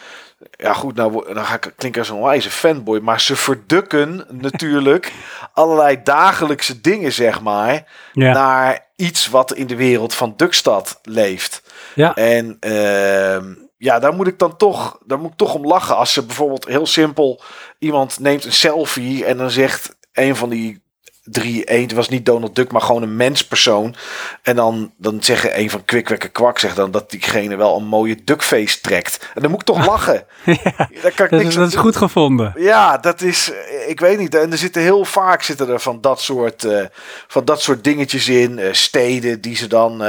ja 0.50 0.72
goed, 0.72 0.94
nou 0.94 1.34
dan 1.34 1.44
ga 1.44 1.54
ik 1.54 1.72
klinken 1.76 2.00
als 2.00 2.10
een 2.10 2.22
wijze 2.22 2.50
fanboy. 2.50 2.98
Maar 2.98 3.20
ze 3.20 3.36
verdukken 3.36 4.26
natuurlijk 4.40 5.12
allerlei 5.52 6.00
dagelijkse 6.04 6.80
dingen, 6.80 7.12
zeg 7.12 7.40
maar. 7.40 7.84
Ja. 8.12 8.32
Naar 8.32 8.86
iets 8.96 9.28
wat 9.28 9.52
in 9.52 9.66
de 9.66 9.76
wereld 9.76 10.14
van 10.14 10.34
Dukstad 10.36 10.98
leeft. 11.02 11.62
Ja. 11.94 12.14
En 12.14 12.56
ehm, 12.60 13.54
ja, 13.76 13.98
daar 13.98 14.14
moet 14.14 14.26
ik 14.26 14.38
dan 14.38 14.56
toch, 14.56 14.98
daar 15.06 15.18
moet 15.18 15.30
ik 15.30 15.36
toch 15.36 15.54
om 15.54 15.66
lachen. 15.66 15.96
Als 15.96 16.12
ze 16.12 16.24
bijvoorbeeld 16.24 16.64
heel 16.64 16.86
simpel 16.86 17.42
iemand 17.78 18.18
neemt 18.18 18.44
een 18.44 18.52
selfie 18.52 19.24
en 19.24 19.36
dan 19.36 19.50
zegt 19.50 19.96
een 20.12 20.36
van 20.36 20.48
die 20.48 20.82
drie, 21.24 21.64
één 21.64 21.82
het 21.82 21.92
was 21.92 22.08
niet 22.08 22.26
Donald 22.26 22.54
Duck, 22.56 22.72
maar 22.72 22.80
gewoon 22.80 23.02
een 23.02 23.16
menspersoon. 23.16 23.94
En 24.42 24.56
dan, 24.56 24.92
dan 24.96 25.22
zeggen 25.22 25.58
een 25.58 25.70
van 25.70 25.84
Kwikwekker 25.84 26.30
Kwak 26.30 26.58
zegt 26.58 26.76
dan 26.76 26.90
dat 26.90 27.10
diegene 27.10 27.56
wel 27.56 27.76
een 27.76 27.86
mooie 27.86 28.16
duckface 28.24 28.80
trekt. 28.80 29.30
En 29.34 29.42
dan 29.42 29.50
moet 29.50 29.60
ik 29.60 29.66
toch 29.66 29.86
lachen. 29.92 30.24
ja. 30.44 30.56
Daar 31.02 31.12
kan 31.14 31.24
ik 31.24 31.30
Dat, 31.30 31.42
niks 31.42 31.54
dat 31.54 31.68
is 31.68 31.74
goed 31.74 31.96
gevonden. 31.96 32.52
Ja, 32.56 32.98
dat 32.98 33.20
is, 33.20 33.52
eh, 33.52 33.88
ik 33.88 34.00
weet 34.00 34.18
niet. 34.18 34.34
En 34.34 34.52
er 34.52 34.58
zitten 34.58 34.82
heel 34.82 35.04
vaak 35.04 35.42
zitten 35.42 35.68
er 35.68 35.80
van 35.80 36.00
dat 36.00 36.20
soort, 36.20 36.64
eh, 36.64 36.84
van 37.26 37.44
dat 37.44 37.62
soort 37.62 37.84
dingetjes 37.84 38.28
in. 38.28 38.58
eh, 38.58 38.72
steden 38.72 39.40
die 39.40 39.56
ze 39.56 39.66
dan, 39.66 40.02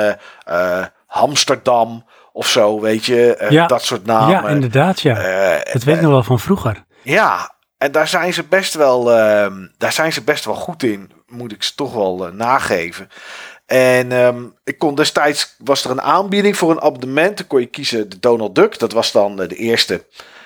eh, 0.45 0.85
Amsterdam 1.07 2.05
of 2.33 2.47
zo, 2.47 2.79
weet 2.79 3.05
je. 3.05 3.45
Ja. 3.49 3.67
Dat 3.67 3.83
soort 3.83 4.05
namen. 4.05 4.29
ja, 4.29 4.47
inderdaad, 4.47 5.01
ja. 5.01 5.13
Dat 5.73 5.83
weet 5.83 5.95
ik 5.95 6.01
nog 6.01 6.11
wel 6.11 6.23
van 6.23 6.39
vroeger. 6.39 6.83
ja, 7.01 7.53
en 7.81 7.91
daar 7.91 8.07
zijn 8.07 8.33
ze 8.33 8.43
best 8.43 8.73
wel, 8.73 9.11
ehm, 9.11 9.67
daar 9.77 9.91
zijn 9.91 10.13
ze 10.13 10.21
best 10.23 10.45
wel 10.45 10.55
goed 10.55 10.83
in, 10.83 11.11
moet 11.27 11.51
ik 11.51 11.63
ze 11.63 11.75
toch 11.75 11.93
wel 11.93 12.25
eh, 12.25 12.33
nageven. 12.33 13.09
En 13.65 14.11
ehm, 14.11 14.43
ik 14.63 14.77
kon 14.77 14.95
destijds, 14.95 15.55
was 15.57 15.83
er 15.83 15.91
een 15.91 16.01
aanbieding 16.01 16.57
voor 16.57 16.71
een 16.71 16.81
abonnement. 16.81 17.37
Dan 17.37 17.47
kon 17.47 17.59
je 17.59 17.65
kiezen 17.65 18.09
de 18.09 18.19
Donald 18.19 18.55
Duck. 18.55 18.79
Dat 18.79 18.91
was 18.91 19.11
dan 19.11 19.41
eh, 19.41 19.47
de 19.47 19.55
eerste, 19.55 19.93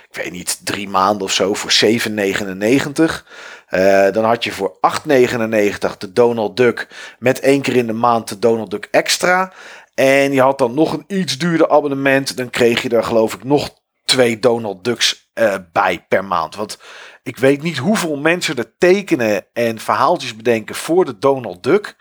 ik 0.09 0.15
weet 0.23 0.31
niet, 0.31 0.65
drie 0.65 0.89
maanden 0.89 1.23
of 1.23 1.31
zo 1.31 1.53
voor 1.53 1.71
7,99. 1.71 3.25
Eh, 3.67 4.11
dan 4.11 4.23
had 4.23 4.43
je 4.43 4.51
voor 4.51 4.77
8,99 4.81 5.97
de 5.97 6.13
Donald 6.13 6.57
Duck 6.57 6.87
met 7.19 7.39
één 7.39 7.61
keer 7.61 7.75
in 7.75 7.87
de 7.87 7.93
maand 7.93 8.27
de 8.27 8.39
Donald 8.39 8.71
Duck 8.71 8.87
extra. 8.91 9.53
En 9.93 10.31
je 10.33 10.41
had 10.41 10.57
dan 10.57 10.73
nog 10.73 10.93
een 10.93 11.03
iets 11.07 11.37
duurder 11.37 11.69
abonnement. 11.69 12.37
Dan 12.37 12.49
kreeg 12.49 12.81
je 12.81 12.89
er 12.89 13.03
geloof 13.03 13.33
ik 13.33 13.43
nog 13.43 13.69
twee 14.05 14.39
Donald 14.39 14.83
Ducks 14.83 15.29
bij 15.71 16.05
per 16.07 16.25
maand. 16.25 16.55
Want 16.55 16.77
ik 17.25 17.37
weet 17.37 17.61
niet 17.61 17.77
hoeveel 17.77 18.15
mensen 18.17 18.55
er 18.55 18.77
tekenen 18.77 19.45
en 19.53 19.79
verhaaltjes 19.79 20.35
bedenken 20.35 20.75
voor 20.75 21.05
de 21.05 21.17
Donald 21.17 21.63
Duck. 21.63 21.95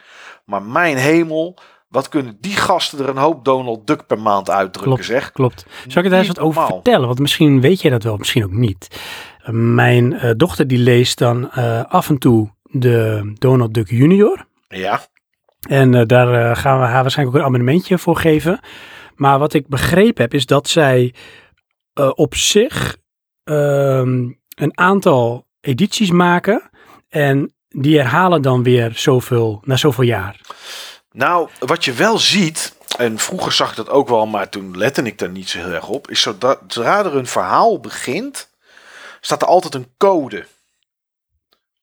Maar 0.45 0.63
mijn 0.63 0.97
hemel, 0.97 1.59
wat 1.89 2.09
kunnen 2.09 2.37
die 2.41 2.57
gasten 2.57 2.99
er 2.99 3.09
een 3.09 3.17
hoop 3.17 3.45
Donald 3.45 3.87
Duck 3.87 4.07
per 4.07 4.19
maand 4.19 4.51
uitdrukken, 4.51 4.93
Klopt, 4.93 5.05
zeg. 5.05 5.33
klopt. 5.33 5.67
Zal 5.89 6.05
ik 6.05 6.13
er 6.13 6.19
eens 6.19 6.27
wat 6.27 6.39
over 6.39 6.61
normaal. 6.61 6.75
vertellen? 6.83 7.07
Want 7.07 7.19
misschien 7.19 7.61
weet 7.61 7.81
jij 7.81 7.91
dat 7.91 8.03
wel, 8.03 8.17
misschien 8.17 8.45
ook 8.45 8.53
niet. 8.53 9.01
Mijn 9.51 10.13
eh, 10.13 10.31
dochter 10.37 10.67
die 10.67 10.79
leest 10.79 11.19
dan 11.19 11.51
eh, 11.51 11.85
af 11.85 12.09
en 12.09 12.19
toe 12.19 12.51
de 12.63 13.33
Donald 13.39 13.75
Duck 13.75 13.91
Junior. 13.91 14.47
Ja, 14.69 15.01
En 15.69 15.95
eh, 15.95 16.07
daar 16.07 16.57
gaan 16.57 16.79
we 16.81 16.85
haar 16.87 17.03
waarschijnlijk 17.03 17.37
ook 17.37 17.43
een 17.43 17.49
abonnementje 17.49 17.99
voor 17.99 18.17
geven. 18.17 18.61
Maar 19.15 19.39
wat 19.39 19.55
ik 19.55 19.69
begrepen 19.69 20.23
heb, 20.23 20.35
is 20.35 20.47
dat 20.47 20.69
zij 20.69 21.15
op 22.15 22.35
zich 22.35 22.97
ehm, 23.45 24.29
een 24.55 24.79
aantal 24.79 25.47
edities 25.61 26.11
maken 26.11 26.71
en 27.09 27.55
die 27.69 27.99
herhalen 27.99 28.43
dan 28.43 28.63
weer 28.63 28.93
zoveel, 28.95 29.61
na 29.65 29.77
zoveel 29.77 30.05
jaar. 30.05 30.41
Nou, 31.13 31.49
wat 31.59 31.85
je 31.85 31.93
wel 31.93 32.19
ziet, 32.19 32.77
en 32.99 33.19
vroeger 33.19 33.53
zag 33.53 33.71
ik 33.71 33.77
dat 33.77 33.89
ook 33.89 34.09
wel, 34.09 34.27
maar 34.27 34.49
toen 34.49 34.77
lette 34.79 35.03
ik 35.03 35.19
daar 35.19 35.29
niet 35.31 35.49
zo 35.49 35.59
heel 35.59 35.73
erg 35.73 35.89
op, 35.89 36.11
is 36.11 36.21
zodra, 36.21 36.57
zodra 36.69 36.99
er 37.05 37.17
een 37.17 37.27
verhaal 37.27 37.81
begint, 37.81 38.51
staat 39.21 39.43
er 39.43 39.49
altijd 39.49 39.75
een 39.75 39.93
code. 39.99 40.47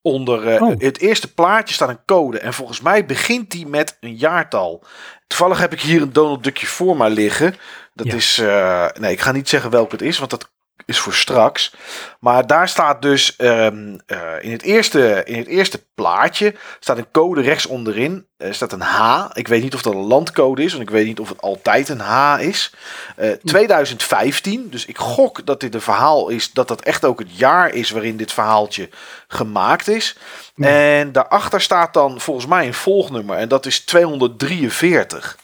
Onder 0.02 0.48
eh, 0.48 0.62
Oh. 0.62 0.74
het 0.80 1.00
eerste 1.00 1.34
plaatje 1.34 1.74
staat 1.74 1.90
een 1.90 2.06
code. 2.06 2.40
En 2.40 2.54
volgens 2.54 2.82
mij 2.82 3.06
begint 3.06 3.52
die 3.52 3.68
met 3.68 3.98
een 4.00 4.16
jaartal. 4.16 4.84
Toevallig 5.28 5.60
heb 5.60 5.74
ik 5.74 5.82
hier 5.82 6.02
een 6.02 6.14
Donald 6.14 6.44
Duckje 6.44 6.68
voor 6.68 6.98
mij 6.98 7.10
liggen. 7.10 7.56
Dat 7.94 8.06
Ja. 8.08 8.14
is. 8.14 8.38
eh, 8.38 8.88
nee, 9.00 9.12
ik 9.12 9.22
ga 9.22 9.32
niet 9.32 9.50
zeggen 9.50 9.70
welk 9.72 9.92
het 9.92 10.02
is, 10.02 10.18
want 10.18 10.32
dat 10.32 10.52
is 10.86 11.00
voor 11.00 11.14
straks. 11.14 11.74
Maar 12.20 12.48
daar 12.48 12.70
staat 12.70 13.02
dus 13.02 13.36
ehm, 13.36 13.98
eh, 14.06 14.20
in, 14.42 14.52
het 14.52 14.62
eerste, 14.62 15.24
in 15.26 15.38
het 15.38 15.48
eerste 15.48 15.84
plaatje 15.96 16.56
staat 16.80 16.98
een 16.98 17.12
code 17.12 17.42
rechts 17.42 17.66
onderin. 17.66 18.26
Er 18.38 18.54
staat 18.54 18.72
een 18.72 18.82
H. 18.82 19.26
Ik 19.34 19.48
weet 19.48 19.64
niet 19.64 19.74
of 19.74 19.82
dat 19.82 19.94
een 19.94 20.00
landcode 20.00 20.64
is, 20.64 20.72
want 20.72 20.84
ik 20.84 20.90
weet 20.90 21.06
niet 21.06 21.20
of 21.20 21.30
het 21.30 21.42
altijd 21.42 21.90
een 21.90 22.00
H 22.00 22.40
is. 22.40 22.74
Eh, 23.16 23.32
2015. 23.32 24.70
Dus 24.70 24.86
ik 24.86 24.98
gok 24.98 25.46
dat 25.46 25.60
dit 25.60 25.74
een 25.74 25.82
verhaal 25.82 26.30
is, 26.30 26.52
dat 26.52 26.68
dat 26.68 26.82
echt 26.82 27.06
ook 27.06 27.20
het 27.20 27.38
jaar 27.38 27.74
is 27.74 27.90
waarin 27.90 28.18
dit 28.18 28.34
verhaaltje 28.34 28.90
gemaakt 29.28 29.88
is. 29.88 30.18
Ja. 30.56 30.68
En 30.68 31.12
daarachter 31.12 31.62
staat 31.62 31.94
dan 31.94 32.22
volgens 32.22 32.46
mij 32.46 32.68
een 32.68 32.74
volgnummer 32.74 33.38
en 33.38 33.48
dat 33.48 33.66
is 33.66 33.80
243. 33.80 35.38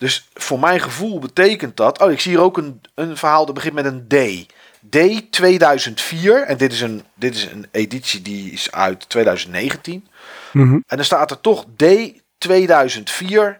Dus 0.00 0.28
voor 0.34 0.58
mijn 0.58 0.80
gevoel 0.80 1.18
betekent 1.18 1.76
dat. 1.76 2.00
Oh, 2.00 2.10
ik 2.10 2.20
zie 2.20 2.32
hier 2.32 2.40
ook 2.40 2.56
een, 2.56 2.80
een 2.94 3.16
verhaal 3.16 3.46
dat 3.46 3.54
begint 3.54 3.74
met 3.74 3.84
een 3.84 4.06
D. 4.08 4.46
D 4.88 4.96
2004. 5.30 6.42
En 6.42 6.56
dit 6.56 6.72
is, 6.72 6.80
een, 6.80 7.02
dit 7.14 7.34
is 7.34 7.44
een 7.44 7.66
editie 7.70 8.22
die 8.22 8.52
is 8.52 8.72
uit 8.72 9.08
2019. 9.08 10.08
Mhm. 10.52 10.72
En 10.72 10.96
dan 10.96 11.04
staat 11.04 11.30
er 11.30 11.40
toch 11.40 11.64
D 11.76 11.84
2004 12.38 13.58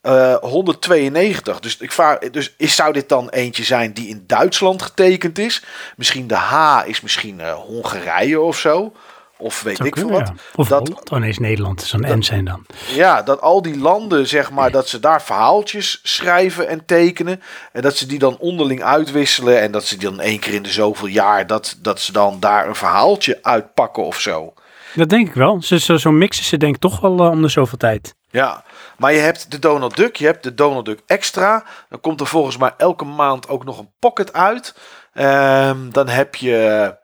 eh, 0.00 0.36
192. 0.36 1.60
Dus, 1.60 1.76
ik 1.76 1.92
vraag, 1.92 2.18
dus 2.18 2.54
is, 2.56 2.74
zou 2.74 2.92
dit 2.92 3.08
dan 3.08 3.28
eentje 3.28 3.64
zijn 3.64 3.92
die 3.92 4.08
in 4.08 4.24
Duitsland 4.26 4.82
getekend 4.82 5.38
is? 5.38 5.64
Misschien 5.96 6.26
de 6.26 6.34
H 6.34 6.82
is 6.86 7.00
misschien 7.00 7.40
eh, 7.40 7.52
Hongarije 7.52 8.40
of 8.40 8.58
zo. 8.58 8.92
Of 9.38 9.62
weet 9.62 9.84
ik 9.84 9.96
veel 9.96 10.10
wat. 10.10 10.20
ja. 10.26 10.34
Of 10.54 10.68
Dat- 10.68 10.88
Holland, 10.88 11.10
oh 11.10 11.18
nee, 11.18 11.28
is 11.28 11.38
Nederland. 11.38 11.82
Zo'n 11.82 12.18
N 12.18 12.22
zijn 12.22 12.44
dan. 12.44 12.66
Ja, 12.94 13.22
dat 13.22 13.40
al 13.40 13.62
die 13.62 13.78
landen, 13.78 14.26
zeg 14.26 14.50
maar, 14.50 14.70
dat 14.70 14.88
ze 14.88 15.00
daar 15.00 15.22
verhaaltjes 15.22 16.00
schrijven 16.02 16.68
en 16.68 16.84
tekenen. 16.86 17.42
En 17.72 17.82
dat 17.82 17.96
ze 17.96 18.06
die 18.06 18.18
dan 18.18 18.36
onderling 18.38 18.82
uitwisselen. 18.82 19.60
En 19.60 19.72
dat 19.72 19.84
ze 19.84 19.96
die 19.98 20.08
dan 20.10 20.20
één 20.20 20.38
keer 20.38 20.54
in 20.54 20.62
de 20.62 20.70
zoveel 20.72 21.06
jaar, 21.08 21.46
dat, 21.46 21.76
dat 21.82 22.00
ze 22.00 22.12
dan 22.12 22.36
daar 22.40 22.68
een 22.68 22.74
verhaaltje 22.74 23.38
uitpakken 23.42 24.04
of 24.04 24.20
zo. 24.20 24.52
Dat 24.94 25.08
denk 25.08 25.28
ik 25.28 25.34
wel. 25.34 25.62
Zo, 25.62 25.76
zo, 25.76 25.96
zo 25.96 26.10
mixen 26.10 26.44
ze 26.44 26.56
denk 26.56 26.74
ik 26.74 26.80
toch 26.80 27.00
wel 27.00 27.18
eh, 27.18 27.30
om 27.30 27.42
de 27.42 27.48
zoveel 27.48 27.78
tijd. 27.78 28.14
Ja, 28.30 28.64
maar 28.96 29.12
je 29.12 29.18
hebt 29.20 29.50
de 29.50 29.58
Donald 29.58 29.96
Duck, 29.96 30.16
je 30.16 30.24
hebt 30.26 30.42
de 30.42 30.54
Donald 30.54 30.84
Duck 30.84 31.00
Extra. 31.06 31.64
Dan 31.88 32.00
komt 32.00 32.20
er 32.20 32.26
volgens 32.26 32.56
mij 32.56 32.72
elke 32.76 33.04
maand 33.04 33.48
ook 33.48 33.64
nog 33.64 33.78
een 33.78 33.90
pocket 33.98 34.32
uit. 34.32 34.74
Ehm, 35.12 35.76
dan 35.90 36.08
heb 36.08 36.34
je 36.34 36.96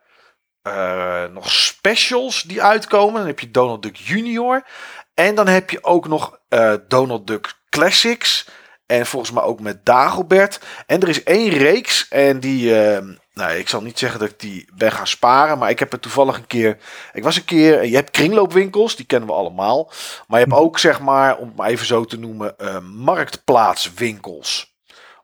eh, 0.65 1.23
nog 1.33 1.51
specials 1.51 2.41
die 2.41 2.63
uitkomen. 2.63 3.13
Dan 3.13 3.27
heb 3.27 3.39
je 3.39 3.51
Donald 3.51 3.83
Duck 3.83 3.95
Junior. 3.95 4.65
En 5.13 5.35
dan 5.35 5.47
heb 5.47 5.69
je 5.69 5.83
ook 5.83 6.07
nog 6.07 6.39
eh, 6.49 6.73
Donald 6.87 7.27
Duck 7.27 7.53
Classics. 7.69 8.47
En 8.85 9.05
volgens 9.05 9.31
mij 9.31 9.43
ook 9.43 9.59
met 9.59 9.85
Dagobert. 9.85 10.59
En 10.85 11.01
er 11.01 11.09
is 11.09 11.23
één 11.23 11.49
reeks. 11.49 12.07
En 12.07 12.39
die. 12.39 12.81
ehm, 12.81 13.13
nou, 13.33 13.53
ik 13.53 13.69
zal 13.69 13.81
niet 13.81 13.99
zeggen 13.99 14.19
dat 14.19 14.29
ik 14.29 14.39
die 14.39 14.69
ben 14.73 14.91
gaan 14.91 15.07
sparen. 15.07 15.57
Maar 15.57 15.69
ik 15.69 15.79
heb 15.79 15.91
het 15.91 16.01
toevallig 16.01 16.37
een 16.37 16.47
keer. 16.47 16.77
Ik 17.13 17.23
was 17.23 17.35
een 17.35 17.45
keer. 17.45 17.85
Je 17.85 17.95
hebt 17.95 18.11
kringloopwinkels, 18.11 18.95
die 18.95 19.05
kennen 19.05 19.29
we 19.29 19.35
allemaal. 19.35 19.91
Maar 20.27 20.39
je 20.39 20.45
hebt 20.45 20.57
ook, 20.59 20.79
zeg 20.79 20.99
maar, 20.99 21.37
om 21.37 21.47
het 21.47 21.55
maar 21.57 21.69
even 21.69 21.85
zo 21.85 22.05
te 22.05 22.19
noemen. 22.19 22.57
eh, 22.57 22.79
marktplaatswinkels. 22.79 24.74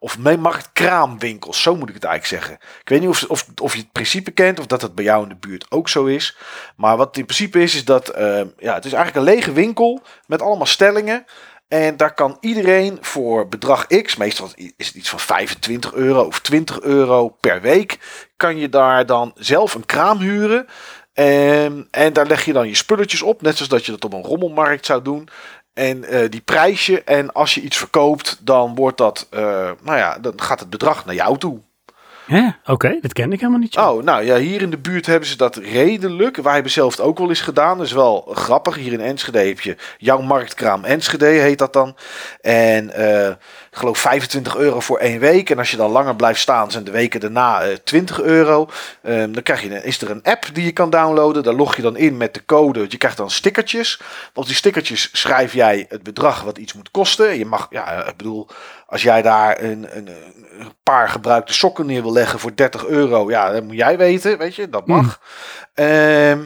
Of 0.03 0.17
nee, 0.17 0.37
marktkraamwinkels, 0.37 1.61
zo 1.61 1.75
moet 1.75 1.89
ik 1.89 1.95
het 1.95 2.03
eigenlijk 2.03 2.43
zeggen. 2.43 2.67
Ik 2.81 2.89
weet 2.89 2.99
niet 2.99 3.09
of, 3.09 3.23
of, 3.23 3.47
of 3.61 3.73
je 3.73 3.79
het 3.79 3.91
principe 3.91 4.31
kent 4.31 4.59
of 4.59 4.65
dat 4.65 4.81
het 4.81 4.95
bij 4.95 5.03
jou 5.03 5.23
in 5.23 5.29
de 5.29 5.47
buurt 5.47 5.65
ook 5.69 5.89
zo 5.89 6.05
is. 6.05 6.37
Maar 6.75 6.97
wat 6.97 7.07
het 7.07 7.17
in 7.17 7.25
principe 7.25 7.61
is, 7.61 7.75
is 7.75 7.85
dat 7.85 8.09
eh, 8.09 8.41
ja, 8.57 8.73
het 8.73 8.85
is 8.85 8.93
eigenlijk 8.93 9.15
een 9.15 9.33
lege 9.33 9.51
winkel 9.53 10.01
met 10.27 10.41
allemaal 10.41 10.65
stellingen. 10.65 11.25
En 11.67 11.97
daar 11.97 12.13
kan 12.13 12.37
iedereen 12.39 12.97
voor 13.01 13.47
bedrag 13.47 13.87
X, 13.87 14.15
meestal 14.15 14.49
is 14.55 14.87
het 14.87 14.95
iets 14.95 15.09
van 15.09 15.19
25 15.19 15.93
euro 15.93 16.23
of 16.23 16.39
20 16.39 16.81
euro 16.81 17.29
per 17.29 17.61
week, 17.61 17.99
kan 18.37 18.57
je 18.57 18.69
daar 18.69 19.05
dan 19.05 19.31
zelf 19.35 19.73
een 19.73 19.85
kraam 19.85 20.17
huren. 20.17 20.67
En, 21.13 21.87
en 21.91 22.13
daar 22.13 22.27
leg 22.27 22.45
je 22.45 22.53
dan 22.53 22.67
je 22.67 22.75
spulletjes 22.75 23.21
op, 23.21 23.41
net 23.41 23.55
zoals 23.55 23.71
dat 23.71 23.85
je 23.85 23.91
dat 23.91 24.05
op 24.05 24.13
een 24.13 24.23
rommelmarkt 24.23 24.85
zou 24.85 25.01
doen. 25.01 25.29
En 25.73 26.03
eh, 26.03 26.29
die 26.29 26.41
prijs 26.41 26.85
je. 26.85 27.03
En 27.03 27.33
als 27.33 27.53
je 27.53 27.61
iets 27.61 27.77
verkoopt, 27.77 28.39
dan 28.41 28.75
wordt 28.75 28.97
dat, 28.97 29.27
eh, 29.29 29.41
nou 29.81 29.97
ja, 29.97 30.17
dan 30.19 30.33
gaat 30.35 30.59
het 30.59 30.69
bedrag 30.69 31.05
naar 31.05 31.15
jou 31.15 31.37
toe. 31.37 31.59
Hè? 32.25 32.49
Oké, 32.65 32.97
dat 33.01 33.13
ken 33.13 33.31
ik 33.31 33.39
helemaal 33.39 33.59
niet. 33.59 33.73
joh. 33.73 33.89
Oh, 33.89 34.03
nou 34.03 34.23
ja, 34.23 34.37
hier 34.37 34.61
in 34.61 34.69
de 34.69 34.77
buurt 34.77 35.05
hebben 35.05 35.29
ze 35.29 35.37
dat 35.37 35.55
redelijk. 35.55 36.37
Wij 36.37 36.53
hebben 36.53 36.71
zelf 36.71 36.97
het 36.97 37.05
ook 37.05 37.17
wel 37.17 37.29
eens 37.29 37.41
gedaan. 37.41 37.77
Dat 37.77 37.85
is 37.85 37.91
wel 37.91 38.31
grappig. 38.33 38.75
Hier 38.75 38.93
in 38.93 39.01
Enschede 39.01 39.39
heb 39.39 39.59
je 39.59 39.77
jouw 39.97 40.21
marktkraam 40.21 40.83
Enschede, 40.83 41.25
heet 41.25 41.57
dat 41.57 41.73
dan. 41.73 41.95
En 42.41 42.93
eh, 42.93 43.33
ik 43.71 43.77
geloof 43.77 43.97
25 43.99 44.55
euro 44.55 44.79
voor 44.79 44.97
één 44.97 45.19
week. 45.19 45.49
En 45.49 45.57
als 45.57 45.71
je 45.71 45.77
dan 45.77 45.91
langer 45.91 46.15
blijft 46.15 46.39
staan, 46.39 46.71
zijn 46.71 46.83
de 46.83 46.91
weken 46.91 47.19
daarna 47.19 47.61
eh 47.61 47.75
20 47.83 48.21
euro. 48.21 48.69
Ehm, 49.01 49.31
dan 49.31 49.43
krijg 49.43 49.61
je, 49.61 49.75
een- 49.75 49.83
is 49.83 50.01
er 50.01 50.09
een 50.11 50.23
app 50.23 50.45
die 50.53 50.65
je 50.65 50.71
kan 50.71 50.89
downloaden. 50.89 51.43
Daar 51.43 51.53
log 51.53 51.75
je 51.75 51.81
dan 51.81 51.97
in 51.97 52.17
met 52.17 52.33
de 52.33 52.45
code. 52.45 52.85
Je 52.87 52.97
krijgt 52.97 53.17
dan 53.17 53.29
stickertjes. 53.29 54.01
Op 54.33 54.45
die 54.45 54.55
stickertjes 54.55 55.09
schrijf 55.11 55.53
jij 55.53 55.85
het 55.89 56.03
bedrag 56.03 56.41
wat 56.41 56.57
iets 56.57 56.73
moet 56.73 56.91
kosten. 56.91 57.37
Je 57.37 57.45
mag, 57.45 57.67
ja, 57.69 58.05
ik 58.07 58.17
bedoel, 58.17 58.47
als 58.85 59.01
jij 59.01 59.21
daar 59.21 59.61
een, 59.61 59.87
een, 59.97 60.07
een 60.59 60.73
paar 60.83 61.09
gebruikte 61.09 61.53
sokken 61.53 61.85
neer 61.85 62.01
wil 62.01 62.13
leggen 62.13 62.39
voor 62.39 62.55
30 62.55 62.85
euro, 62.85 63.29
ja, 63.29 63.51
dat 63.51 63.63
moet 63.63 63.75
jij 63.75 63.97
weten, 63.97 64.37
weet 64.37 64.55
je, 64.55 64.69
dat 64.69 64.87
mag. 64.87 65.19
Ehm, 65.73 66.39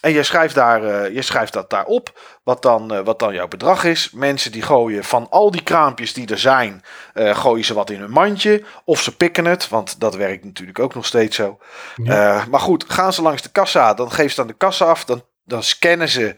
en 0.00 0.12
je 0.12 0.22
schrijft, 0.22 0.54
daar, 0.54 0.84
eh, 0.84 1.14
je 1.14 1.22
schrijft 1.22 1.52
dat 1.52 1.70
daarop, 1.70 2.20
wat 2.42 2.62
dan, 2.62 2.94
eh, 2.94 3.00
wat 3.04 3.18
dan 3.18 3.34
jouw 3.34 3.48
bedrag 3.48 3.84
is. 3.84 4.10
Mensen 4.10 4.52
die 4.52 4.62
gooien 4.62 5.04
van 5.04 5.26
al 5.30 5.50
die 5.50 5.62
kraampjes 5.62 6.12
die 6.12 6.28
er 6.28 6.38
zijn, 6.38 6.82
eh, 7.14 7.36
gooien 7.36 7.64
ze 7.64 7.74
wat 7.74 7.90
in 7.90 8.00
hun 8.00 8.10
mandje. 8.10 8.62
Of 8.84 9.00
ze 9.00 9.16
pikken 9.16 9.44
het, 9.44 9.68
want 9.68 10.00
dat 10.00 10.14
werkt 10.14 10.44
natuurlijk 10.44 10.78
ook 10.78 10.94
nog 10.94 11.06
steeds 11.06 11.36
zo. 11.36 11.58
Ja. 11.96 12.44
Maar 12.50 12.60
goed, 12.60 12.84
gaan 12.88 13.12
ze 13.12 13.22
langs 13.22 13.42
de 13.42 13.48
kassa, 13.48 13.94
dan 13.94 14.12
geven 14.12 14.30
ze 14.30 14.40
aan 14.40 14.46
de 14.46 14.52
kassa 14.52 14.84
af. 14.84 15.04
Dan, 15.04 15.22
dan 15.44 15.62
scannen 15.62 16.08
ze 16.08 16.34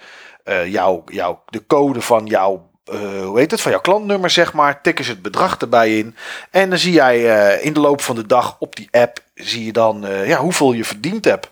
jou, 0.66 1.02
jou, 1.06 1.36
de 1.46 1.66
code 1.66 2.00
van 2.00 2.26
jouw, 2.26 2.70
hoe 3.24 3.38
heet 3.38 3.50
het, 3.50 3.60
van 3.60 3.70
jouw 3.70 3.80
klantnummer, 3.80 4.30
zeg 4.30 4.52
maar. 4.52 4.80
Tikken 4.80 5.04
ze 5.04 5.10
het 5.10 5.22
bedrag 5.22 5.56
erbij 5.58 5.98
in. 5.98 6.16
En 6.50 6.70
dan 6.70 6.78
zie 6.78 6.92
jij 6.92 7.58
in 7.60 7.72
de 7.72 7.80
loop 7.80 8.00
van 8.00 8.16
de 8.16 8.26
dag 8.26 8.56
op 8.58 8.76
die 8.76 8.88
app, 8.90 9.18
zie 9.34 9.64
je 9.64 9.72
dan 9.72 10.06
ja, 10.24 10.38
hoeveel 10.38 10.72
je 10.72 10.84
verdiend 10.84 11.24
hebt. 11.24 11.50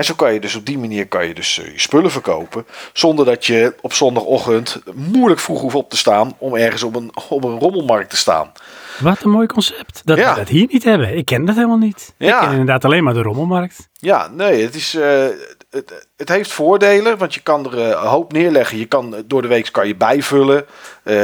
En 0.00 0.06
zo 0.06 0.14
kan 0.14 0.32
je 0.32 0.40
dus 0.40 0.54
op 0.54 0.66
die 0.66 0.78
manier 0.78 1.08
kan 1.08 1.26
je 1.26 1.34
dus 1.34 1.58
eh, 1.58 1.72
je 1.72 1.80
spullen 1.80 2.10
verkopen. 2.10 2.66
Zonder 2.92 3.24
dat 3.24 3.46
je 3.46 3.74
op 3.80 3.92
zondagochtend 3.92 4.82
moeilijk 4.94 5.40
vroeg 5.40 5.60
hoeft 5.60 5.74
op 5.74 5.90
te 5.90 5.96
staan 5.96 6.34
om 6.38 6.54
ergens 6.56 6.82
op 6.82 6.96
een, 6.96 7.10
op 7.28 7.44
een 7.44 7.58
rommelmarkt 7.58 8.10
te 8.10 8.16
staan. 8.16 8.52
Wat 9.00 9.22
een 9.22 9.30
mooi 9.30 9.46
concept. 9.46 10.02
Dat 10.04 10.18
Ja. 10.18 10.32
we 10.32 10.38
dat 10.38 10.48
hier 10.48 10.66
niet 10.70 10.84
hebben. 10.84 11.16
Ik 11.16 11.24
ken 11.24 11.44
dat 11.44 11.54
helemaal 11.54 11.76
niet. 11.76 12.14
Ja. 12.16 12.34
Ik 12.34 12.40
ken 12.40 12.50
inderdaad 12.50 12.84
alleen 12.84 13.04
maar 13.04 13.14
de 13.14 13.22
rommelmarkt. 13.22 13.88
Ja, 13.92 14.28
nee, 14.28 14.62
het, 14.62 14.74
is, 14.74 14.94
eh, 14.94 15.26
het, 15.70 16.08
het 16.20 16.28
heeft 16.28 16.52
voordelen, 16.52 17.18
want 17.18 17.34
je 17.34 17.40
kan 17.40 17.66
er 17.66 17.78
eh, 17.78 17.88
een 17.88 18.08
hoop 18.08 18.32
neerleggen. 18.32 18.78
Je 18.78 18.84
kan, 18.84 19.14
eh, 19.14 19.20
door 19.26 19.42
de 19.42 19.48
week 19.48 19.68
kan 19.72 19.86
je 19.86 19.96
bijvullen. 19.96 20.66
Eh, 21.02 21.14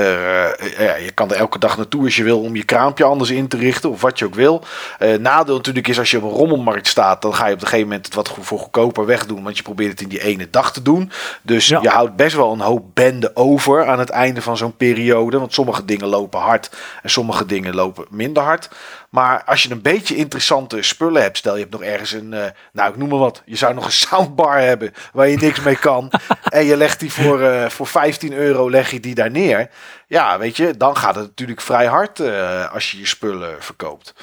ja, 0.78 0.94
je 0.96 1.10
kan 1.14 1.30
er 1.30 1.36
elke 1.36 1.58
dag 1.58 1.76
naartoe 1.76 2.04
als 2.04 2.16
je 2.16 2.22
wil 2.24 2.40
om 2.40 2.56
je 2.56 2.64
kraampje 2.64 3.04
anders 3.04 3.30
in 3.30 3.48
te 3.48 3.56
richten 3.56 3.90
of 3.90 4.00
wat 4.00 4.18
je 4.18 4.24
ook 4.24 4.34
wil. 4.34 4.62
Eh, 4.98 5.14
nadeel 5.18 5.56
natuurlijk 5.56 5.88
is 5.88 5.98
als 5.98 6.10
je 6.10 6.16
op 6.16 6.22
een 6.22 6.36
rommelmarkt 6.36 6.86
staat, 6.86 7.22
dan 7.22 7.34
ga 7.34 7.46
je 7.46 7.54
op 7.54 7.60
een 7.60 7.66
gegeven 7.66 7.88
moment 7.88 8.06
het 8.06 8.14
wat 8.14 8.32
voor 8.40 8.58
goedkoper 8.58 9.06
wegdoen, 9.06 9.42
want 9.42 9.56
je 9.56 9.62
probeert 9.62 9.90
het 9.90 10.00
in 10.00 10.08
die 10.08 10.22
ene 10.22 10.50
dag 10.50 10.72
te 10.72 10.82
doen. 10.82 11.10
Dus 11.42 11.68
Ja. 11.68 11.78
je 11.82 11.88
houdt 11.88 12.16
best 12.16 12.36
wel 12.36 12.52
een 12.52 12.60
hoop 12.60 12.84
bende 12.94 13.30
over 13.34 13.86
aan 13.86 13.98
het 13.98 14.10
einde 14.10 14.42
van 14.42 14.56
zo'n 14.56 14.76
periode, 14.76 15.38
want 15.38 15.54
sommige 15.54 15.84
dingen 15.84 16.06
lopen 16.06 16.40
hard 16.40 16.70
en 17.02 17.10
sommige 17.10 17.46
dingen 17.46 17.74
lopen 17.74 18.04
minder 18.10 18.42
hard. 18.42 18.68
Maar 19.10 19.42
als 19.46 19.62
je 19.62 19.70
een 19.70 19.82
beetje 19.82 20.16
interessante 20.16 20.82
spullen 20.82 21.22
hebt, 21.22 21.36
stel 21.36 21.54
je 21.54 21.60
hebt 21.60 21.72
nog 21.72 21.82
ergens 21.82 22.12
een, 22.12 22.28
nou 22.72 22.90
ik 22.90 22.96
noem 22.96 23.08
maar 23.08 23.18
wat, 23.18 23.42
je 23.44 23.56
zou 23.56 23.74
nog 23.74 23.84
een 23.84 23.92
soundbar 23.92 24.60
hebben 24.60 24.85
waar 25.12 25.28
je 25.28 25.36
niks 25.36 25.60
mee 25.60 25.76
kan. 25.76 26.10
en 26.48 26.64
je 26.64 26.76
legt 26.76 27.00
die 27.00 27.12
voor, 27.12 27.42
eh, 27.42 27.68
voor 27.68 27.86
15 27.86 28.32
euro 28.32 28.70
leg 28.70 28.90
je 28.90 29.00
die 29.00 29.14
daar 29.14 29.30
neer. 29.30 29.68
Ja, 30.06 30.38
weet 30.38 30.56
je, 30.56 30.76
dan 30.76 30.96
gaat 30.96 31.14
het 31.14 31.26
natuurlijk 31.26 31.60
vrij 31.60 31.86
hard 31.86 32.20
eh, 32.20 32.72
als 32.72 32.90
je 32.90 32.98
je 32.98 33.06
spullen 33.06 33.56
verkoopt. 33.58 34.14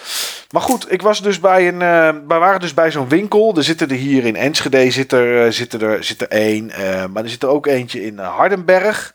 Maar 0.50 0.62
goed, 0.62 0.92
ik 0.92 1.02
was 1.02 1.22
dus 1.22 1.40
bij 1.40 1.68
een, 1.68 1.82
eh, 1.82 2.28
wij 2.28 2.40
waren 2.40 2.60
dus 2.60 2.74
bij 2.74 2.92
zo'n 2.92 3.10
winkel. 3.10 3.56
Er 3.56 3.64
zitten 3.64 3.90
er 3.90 3.96
hier 3.96 4.26
in 4.26 4.36
Enschede 4.36 4.92
zit 4.92 5.12
er, 5.12 5.54
zit 5.54 5.74
er, 5.74 6.04
zit 6.04 6.22
er 6.22 6.28
één, 6.28 6.72
maar 7.12 7.24
er 7.24 7.30
zit 7.30 7.44
er 7.44 7.50
ook 7.50 7.66
eentje 7.66 8.06
in 8.06 8.20
Hardenberg. 8.20 9.14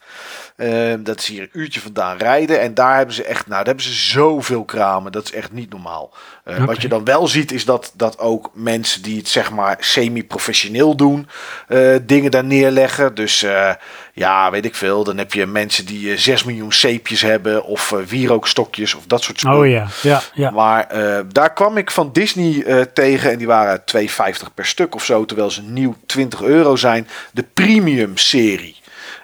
Ehm, 0.59 1.03
dat 1.03 1.19
is 1.19 1.27
hier 1.27 1.43
een 1.43 1.49
uurtje 1.53 1.81
vandaan 1.81 2.17
rijden. 2.17 2.61
En 2.61 2.75
daar 2.75 2.97
hebben 2.97 3.15
ze 3.15 3.25
echt, 3.25 3.47
nou, 3.47 3.57
daar 3.57 3.67
hebben 3.67 3.85
ze 3.85 3.93
zoveel 3.93 4.65
kramen. 4.65 5.13
Dat 5.13 5.25
is 5.25 5.33
echt 5.33 5.53
niet 5.53 5.71
normaal. 5.71 6.13
Eh, 6.45 6.55
Oké. 6.55 6.65
Wat 6.65 6.83
je 6.83 6.89
dan 6.89 7.05
wel 7.05 7.29
ziet, 7.29 7.53
is 7.53 7.65
dat, 7.65 7.93
dat 7.95 8.19
ook 8.19 8.51
mensen 8.55 9.03
die 9.03 9.17
het 9.19 9.29
zeg 9.29 9.51
maar 9.51 9.77
semi-professioneel 9.81 10.97
doen, 10.97 11.29
eh, 11.69 11.97
dingen 12.03 12.31
daar 12.31 12.45
neerleggen. 12.45 13.15
Dus 13.15 13.43
eh, 13.43 13.71
ja, 14.13 14.51
weet 14.51 14.65
ik 14.65 14.75
veel. 14.75 15.05
Dan 15.05 15.19
heb 15.19 15.33
je 15.33 15.47
mensen 15.47 15.87
die 15.87 16.13
eh 16.13 16.19
6 16.19 16.45
miljoen 16.45 16.73
zeepjes 16.73 17.23
hebben, 17.23 17.65
of 17.65 17.93
eh, 17.93 17.99
wierookstokjes, 17.99 18.95
of 18.95 19.07
dat 19.07 19.23
soort 19.23 19.39
spullen. 19.39 19.59
Oh 19.59 19.69
ja, 19.69 19.87
ja, 20.03 20.23
ja. 20.35 20.51
Maar 20.51 20.87
eh, 20.87 21.21
daar 21.33 21.53
kwam 21.53 21.77
ik 21.77 21.91
van 21.91 22.13
Disney 22.13 22.63
eh, 22.63 22.81
tegen 22.81 23.31
en 23.31 23.39
die 23.39 23.47
waren 23.47 23.83
2,50 23.97 24.55
per 24.55 24.67
stuk 24.67 24.95
of 24.95 25.05
zo, 25.05 25.25
terwijl 25.25 25.51
ze 25.51 25.63
nieuw 25.63 25.95
20 26.07 26.43
euro 26.43 26.77
zijn. 26.77 27.09
De 27.33 27.45
premium 27.55 28.17
serie. 28.17 28.77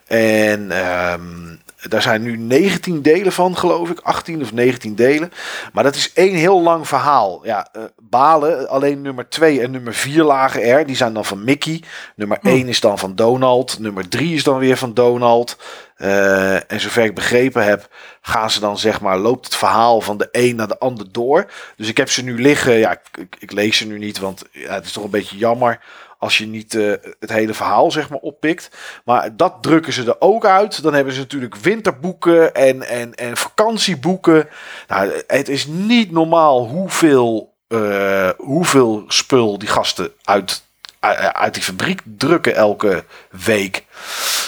En 0.06 0.70
ehm, 0.70 1.56
daar 1.89 2.02
zijn 2.02 2.22
nu 2.22 2.36
19 2.36 3.02
delen 3.02 3.32
van, 3.32 3.56
geloof 3.56 3.90
ik. 3.90 4.01
18 4.01 4.43
of 4.43 4.52
19 4.52 4.94
delen. 4.94 5.32
Maar 5.72 5.85
dat 5.85 5.94
is 5.94 6.12
één 6.12 6.35
heel 6.35 6.60
lang 6.62 6.89
verhaal. 6.89 7.40
Ja, 7.43 7.68
eh, 7.72 7.82
balen. 7.98 8.68
Alleen 8.68 9.02
nummer 9.02 9.28
2 9.28 9.60
en 9.60 9.70
nummer 9.70 9.94
4 9.94 10.24
lagen 10.24 10.62
er. 10.62 10.86
Die 10.86 10.97
zijn 10.97 11.14
dan 11.14 11.24
van 11.24 11.44
Mickey. 11.44 11.82
Nummer 12.16 12.39
Hm. 12.40 12.48
1 12.48 12.68
is 12.68 12.81
dan 12.81 12.98
van 12.98 13.14
Donald. 13.14 13.78
Nummer 13.78 14.09
3 14.09 14.35
is 14.35 14.44
dan 14.44 14.59
weer 14.59 14.76
van 14.76 14.94
Donald. 14.94 15.56
Eh, 15.97 16.72
en 16.72 16.81
zover 16.81 17.05
ik 17.05 17.14
begrepen 17.14 17.64
heb, 17.64 17.89
gaan 18.20 18.51
ze 18.51 18.60
dan 18.60 18.78
zeg 18.78 19.01
maar, 19.01 19.18
loopt 19.18 19.44
het 19.44 19.56
verhaal 19.56 20.01
van 20.01 20.16
de 20.16 20.28
een 20.32 20.56
naar 20.56 20.68
de 20.68 20.78
ander 20.78 21.12
door. 21.12 21.51
Dus 21.76 21.89
ik 21.89 21.97
heb 21.97 22.10
ze 22.10 22.24
nu 22.24 22.40
liggen. 22.40 22.74
Ja, 22.74 22.93
ik, 22.93 23.01
ik, 23.18 23.36
ik 23.39 23.52
lees 23.52 23.76
ze 23.76 23.86
nu 23.86 23.98
niet, 23.98 24.18
want 24.18 24.43
ja, 24.52 24.74
het 24.74 24.85
is 24.85 24.93
toch 24.93 25.05
een 25.05 25.10
beetje 25.10 25.36
jammer 25.36 25.81
als 26.24 26.38
je 26.38 26.46
niet 26.46 26.74
eh, 26.74 26.92
het 27.20 27.30
hele 27.30 27.55
verhaal 27.55 27.90
zeg 27.90 28.10
maar 28.10 28.18
oppikt. 28.18 28.70
Maar 29.05 29.36
dat 29.36 29.55
drukken 29.60 29.92
ze 29.92 30.05
er 30.05 30.16
ook 30.18 30.46
uit. 30.46 30.82
Dan 30.82 30.94
hebben 30.94 31.12
ze 31.12 31.20
natuurlijk 31.20 31.56
winterboeken 31.56 32.55
en, 32.55 32.88
en, 32.88 33.14
en 33.14 33.36
vakantieboeken. 33.36 34.48
Nou, 34.88 35.12
het 35.26 35.48
is 35.48 35.66
niet 35.66 36.10
normaal 36.10 36.66
hoeveel, 36.66 37.55
eh, 37.68 38.30
hoeveel 38.36 39.05
spul 39.09 39.59
die 39.59 39.68
gasten 39.68 40.12
uit, 40.22 40.62
uit, 41.01 41.34
uit 41.34 41.55
die 41.55 41.62
fabriek 41.62 42.01
drukken 42.05 42.55
elke 42.55 43.05
week. 43.44 43.84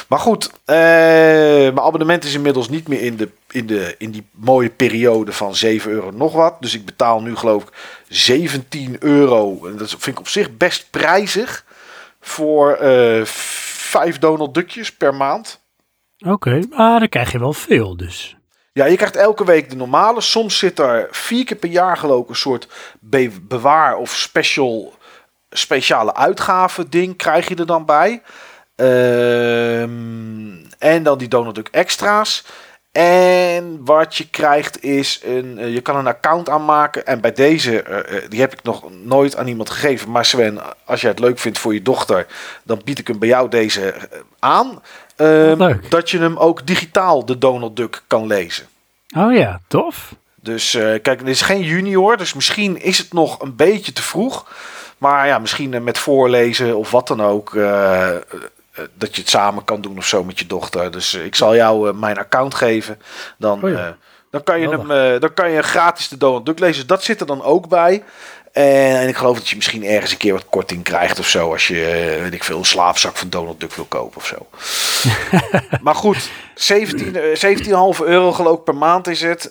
Maar 0.09 0.19
goed, 0.19 0.51
eh, 0.65 0.77
mijn 0.77 1.81
abonnement 1.81 2.25
is 2.25 2.35
inmiddels 2.35 2.69
niet 2.69 2.89
meer 2.89 3.01
in, 3.01 3.17
de, 3.17 3.29
in, 3.51 3.67
de, 3.67 3.95
in 3.99 4.11
die 4.11 4.27
mooie 4.31 4.71
periode 4.71 5.33
van 5.33 5.55
7 5.55 5.91
euro 5.91 6.11
nog 6.11 6.33
wat. 6.33 6.57
Dus 6.61 6.75
ik 6.75 6.85
betaal 6.85 7.23
nu 7.23 7.37
geloof 7.37 7.63
ik 7.63 7.73
17 8.09 8.97
euro. 8.99 9.67
En 9.67 9.77
dat 9.77 9.89
vind 9.89 10.07
ik 10.07 10.19
op 10.19 10.29
zich 10.29 10.57
best 10.57 10.87
prijzig 10.91 11.65
voor 12.27 12.73
eh 12.75 13.25
vijf 13.25 14.19
Donald 14.19 14.55
Duckjes 14.55 14.93
per 14.97 15.15
maand. 15.15 15.61
Oké, 16.27 16.61
maar 16.71 16.99
dan 16.99 17.09
krijg 17.09 17.33
je 17.33 17.39
wel 17.39 17.53
veel 17.53 17.97
dus. 17.97 18.37
Ja, 18.73 18.85
je 18.85 18.97
krijgt 18.97 19.17
elke 19.17 19.45
week 19.45 19.71
de 19.71 19.77
normale. 19.77 20.21
Soms 20.21 20.59
zit 20.59 20.79
er 20.79 21.09
vier 21.11 21.45
keer 21.45 21.57
per 21.57 21.69
jaar 21.69 21.97
geloof 21.97 22.23
ik 22.23 22.29
een 22.29 22.37
soort 22.37 22.69
be- 23.01 23.41
bewaar 23.43 23.97
of 23.97 24.11
special, 24.15 24.95
speciale 25.51 26.15
uitgave 26.15 26.89
ding 26.89 27.17
krijg 27.17 27.49
je 27.49 27.55
er 27.55 27.67
dan 27.67 27.85
bij. 27.85 28.23
Ehm, 28.77 30.65
en 30.79 31.03
dan 31.03 31.19
die 31.19 31.29
Donald 31.29 31.55
Duck 31.55 31.69
extra's. 31.71 32.45
En 32.97 33.81
wat 33.85 34.17
je 34.17 34.29
krijgt 34.29 34.83
is, 34.83 35.21
een, 35.25 35.59
eh, 35.59 35.73
je 35.73 35.81
kan 35.81 35.97
een 35.97 36.07
account 36.07 36.49
aanmaken. 36.49 37.07
En 37.07 37.21
bij 37.21 37.33
deze, 37.33 37.83
eh, 37.83 38.17
eh, 38.17 38.31
die 38.31 38.41
heb 38.41 38.53
ik 38.53 38.63
nog 38.63 38.83
nooit 39.05 39.37
aan 39.37 39.47
iemand 39.47 39.71
gegeven. 39.71 40.11
Maar 40.11 40.25
Sven, 40.25 40.61
als 40.85 41.01
jij 41.01 41.11
het 41.11 41.19
leuk 41.19 41.39
vindt 41.39 41.59
voor 41.59 41.75
je 41.75 41.83
dochter, 41.83 42.27
dan 42.63 42.81
bied 42.85 42.99
ik 42.99 43.07
hem 43.07 43.19
bij 43.19 43.29
jou 43.29 43.49
deze 43.49 43.95
aan. 44.39 44.83
Ehm. 45.17 45.77
Dat 45.89 46.11
je 46.11 46.19
hem 46.19 46.37
ook 46.37 46.67
digitaal, 46.67 47.25
de 47.25 47.39
Donald 47.39 47.77
Duck, 47.77 48.03
kan 48.07 48.27
lezen. 48.27 48.67
Oh 49.17 49.35
ja, 49.35 49.61
tof. 49.69 50.15
Dus 50.35 50.71
kijk, 51.03 51.19
dit 51.19 51.29
is 51.29 51.43
geen 51.43 51.63
junior, 51.63 52.17
dus 52.17 52.35
misschien 52.35 52.83
is 52.83 52.99
het 52.99 53.13
nog 53.13 53.41
een 53.41 53.57
beetje 53.57 53.93
te 53.93 54.03
vroeg. 54.03 54.47
Maar 54.99 55.27
ja, 55.27 55.39
misschien 55.39 55.85
met 55.85 55.99
voorlezen 55.99 56.77
of 56.77 56.91
wat 56.91 57.09
dan 57.09 57.23
ook. 57.23 57.53
Eh, 58.77 58.85
dat 58.95 59.15
je 59.15 59.21
het 59.21 59.31
samen 59.31 59.65
kan 59.65 59.81
doen 59.81 59.97
of 59.97 60.07
zo 60.07 60.25
met 60.25 60.39
je 60.39 60.47
dochter. 60.47 60.91
Dus 60.91 61.15
eh, 61.15 61.25
ik 61.25 61.35
zal 61.35 61.55
jou 61.55 61.89
eh, 61.89 61.95
mijn 61.95 62.19
account 62.19 62.55
geven. 62.55 63.01
Dan, 63.39 63.65
Oh 63.65 63.71
ja. 63.71 63.97
dan, 64.31 64.43
kan 64.43 64.61
je 64.61 64.69
hem, 64.69 65.21
dan 65.21 65.35
kan 65.35 65.51
je 65.51 65.63
gratis 65.63 66.09
de 66.09 66.17
Donald 66.17 66.47
Duck 66.47 66.59
lezen. 66.59 66.87
Dat 66.87 67.03
zit 67.03 67.21
er 67.21 67.27
dan 67.27 67.43
ook 67.43 67.69
bij. 67.69 68.03
En, 68.53 69.09
ik 69.09 69.17
geloof 69.17 69.37
dat 69.37 69.49
je 69.49 69.57
misschien 69.57 69.85
ergens 69.85 70.13
een 70.13 70.19
keer 70.19 70.33
wat 70.33 70.47
korting 70.51 70.83
krijgt 70.83 71.19
of 71.19 71.29
zo. 71.29 71.53
Als 71.53 71.69
je, 71.69 72.19
weet 72.23 72.35
ik 72.35 72.45
veel, 72.45 72.59
een 72.59 72.65
slaapzak 72.65 73.17
van 73.17 73.29
Donald 73.29 73.61
Duck 73.61 73.73
wil 73.73 73.85
kopen 73.85 74.17
of 74.17 74.27
zo. 74.27 74.47
maar 75.85 75.95
goed, 75.95 76.31
17, 76.55 77.17
eh, 77.17 77.93
17,5 77.97 78.05
euro 78.05 78.33
geloof 78.33 78.59
ik 78.59 78.65
per 78.65 78.77
maand 78.77 79.09
is 79.09 79.23
het. 79.23 79.49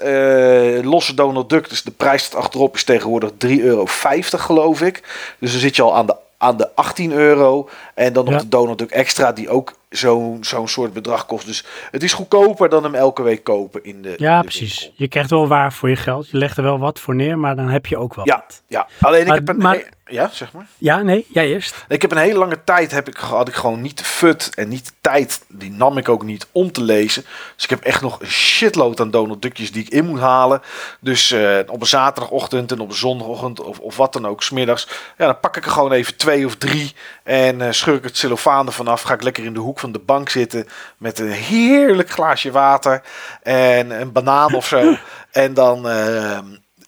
Losse 0.83 1.13
Donald 1.13 1.49
Duck, 1.49 1.69
dus 1.69 1.83
de 1.83 1.91
prijs 1.91 2.23
staat 2.23 2.41
achterop 2.41 2.75
is 2.75 2.83
tegenwoordig 2.83 3.31
3,50 3.47 3.57
euro 3.59 3.85
geloof 4.19 4.81
ik. 4.81 5.03
Dus 5.39 5.51
dan 5.51 5.59
zit 5.59 5.75
je 5.75 5.81
al 5.81 5.95
aan 5.95 6.05
de, 6.05 6.15
aan 6.37 6.57
de 6.57 6.75
18 6.75 7.11
euro. 7.11 7.69
En 7.95 8.13
dan 8.13 8.25
nog 8.25 8.33
Ja. 8.33 8.39
de 8.39 8.47
Donald 8.47 8.77
Duck 8.77 8.91
extra 8.91 9.31
die 9.31 9.49
ook 9.49 9.73
zo'n 9.89 10.37
zo'n 10.41 10.67
soort 10.67 10.93
bedrag 10.93 11.25
kost. 11.25 11.45
Dus 11.45 11.63
het 11.91 12.03
is 12.03 12.13
goedkoper 12.13 12.69
dan 12.69 12.83
hem 12.83 12.95
elke 12.95 13.21
week 13.21 13.43
kopen 13.43 13.83
in 13.83 14.01
de 14.01 14.13
Ja, 14.17 14.31
in 14.35 14.37
de 14.41 14.43
precies. 14.47 14.79
winkel. 14.79 14.95
Je 15.03 15.07
krijgt 15.07 15.29
wel 15.29 15.47
waar 15.47 15.73
voor 15.73 15.89
je 15.89 15.95
geld. 15.95 16.29
Je 16.29 16.37
legt 16.37 16.57
er 16.57 16.63
wel 16.63 16.79
wat 16.79 16.99
voor 16.99 17.15
neer, 17.15 17.37
maar 17.39 17.55
dan 17.55 17.67
heb 17.69 17.85
je 17.85 17.97
ook 17.97 18.13
wel 18.15 18.25
Ja, 18.25 18.35
wat. 18.47 18.61
ja, 18.67 18.87
alleen 19.01 19.25
ik 19.27 19.33
heb 19.33 19.47
een... 19.49 19.57
maar- 19.57 19.93
ja, 20.07 20.29
zeg 20.33 20.51
maar. 20.53 20.65
Ja, 20.77 21.01
nee, 21.01 21.25
jij 21.29 21.47
eerst. 21.47 21.85
Ik 21.87 22.01
heb 22.01 22.11
een 22.11 22.17
hele 22.17 22.37
lange 22.37 22.63
tijd 22.63 22.91
heb 22.91 23.07
ik, 23.07 23.17
had 23.17 23.47
ik 23.47 23.53
gewoon 23.53 23.81
niet 23.81 23.97
de 23.97 24.03
fut 24.03 24.55
en 24.55 24.67
niet 24.67 24.85
de 24.85 24.91
tijd. 25.01 25.45
Die 25.49 25.71
nam 25.71 25.97
ik 25.97 26.09
ook 26.09 26.23
niet 26.23 26.47
om 26.51 26.71
te 26.71 26.81
lezen. 26.83 27.25
Dus 27.55 27.63
ik 27.63 27.69
heb 27.69 27.81
echt 27.83 28.01
nog 28.01 28.21
een 28.21 28.27
shitload 28.27 28.99
aan 28.99 29.11
Donald 29.11 29.41
Duckjes 29.41 29.71
die 29.71 29.83
ik 29.83 29.89
in 29.89 30.05
moet 30.05 30.19
halen. 30.19 30.61
Dus 30.99 31.31
eh, 31.31 31.57
op 31.67 31.81
een 31.81 31.87
zaterdagochtend 31.87 32.71
en 32.71 32.79
op 32.79 32.89
een 32.89 32.95
zondagochtend 32.95 33.61
of, 33.61 33.79
of 33.79 33.97
wat 33.97 34.13
dan 34.13 34.27
ook, 34.27 34.43
smiddags. 34.43 34.87
Ja, 35.17 35.25
dan 35.25 35.39
pak 35.39 35.57
ik 35.57 35.65
er 35.65 35.71
gewoon 35.71 35.91
even 35.91 36.15
twee 36.17 36.45
of 36.45 36.55
drie. 36.55 36.93
En 37.23 37.61
eh 37.61 37.71
scheur 37.85 37.97
ik 37.97 38.03
het 38.03 38.17
cellofaan 38.17 38.65
ervan 38.65 38.87
af. 38.87 39.01
Ga 39.01 39.13
ik 39.13 39.23
lekker 39.23 39.43
in 39.45 39.53
de 39.53 39.59
hoek 39.59 39.79
van 39.79 39.91
de 39.91 39.99
bank 39.99 40.29
zitten 40.29 40.67
met 40.97 41.19
een 41.19 41.31
heerlijk 41.31 42.09
glaasje 42.09 42.51
water. 42.51 43.01
En 43.41 44.01
een 44.01 44.11
banaan 44.11 44.53
of 44.53 44.67
zo. 44.67 44.95
En 45.31 45.53
dan... 45.53 45.89
eh, 45.89 46.39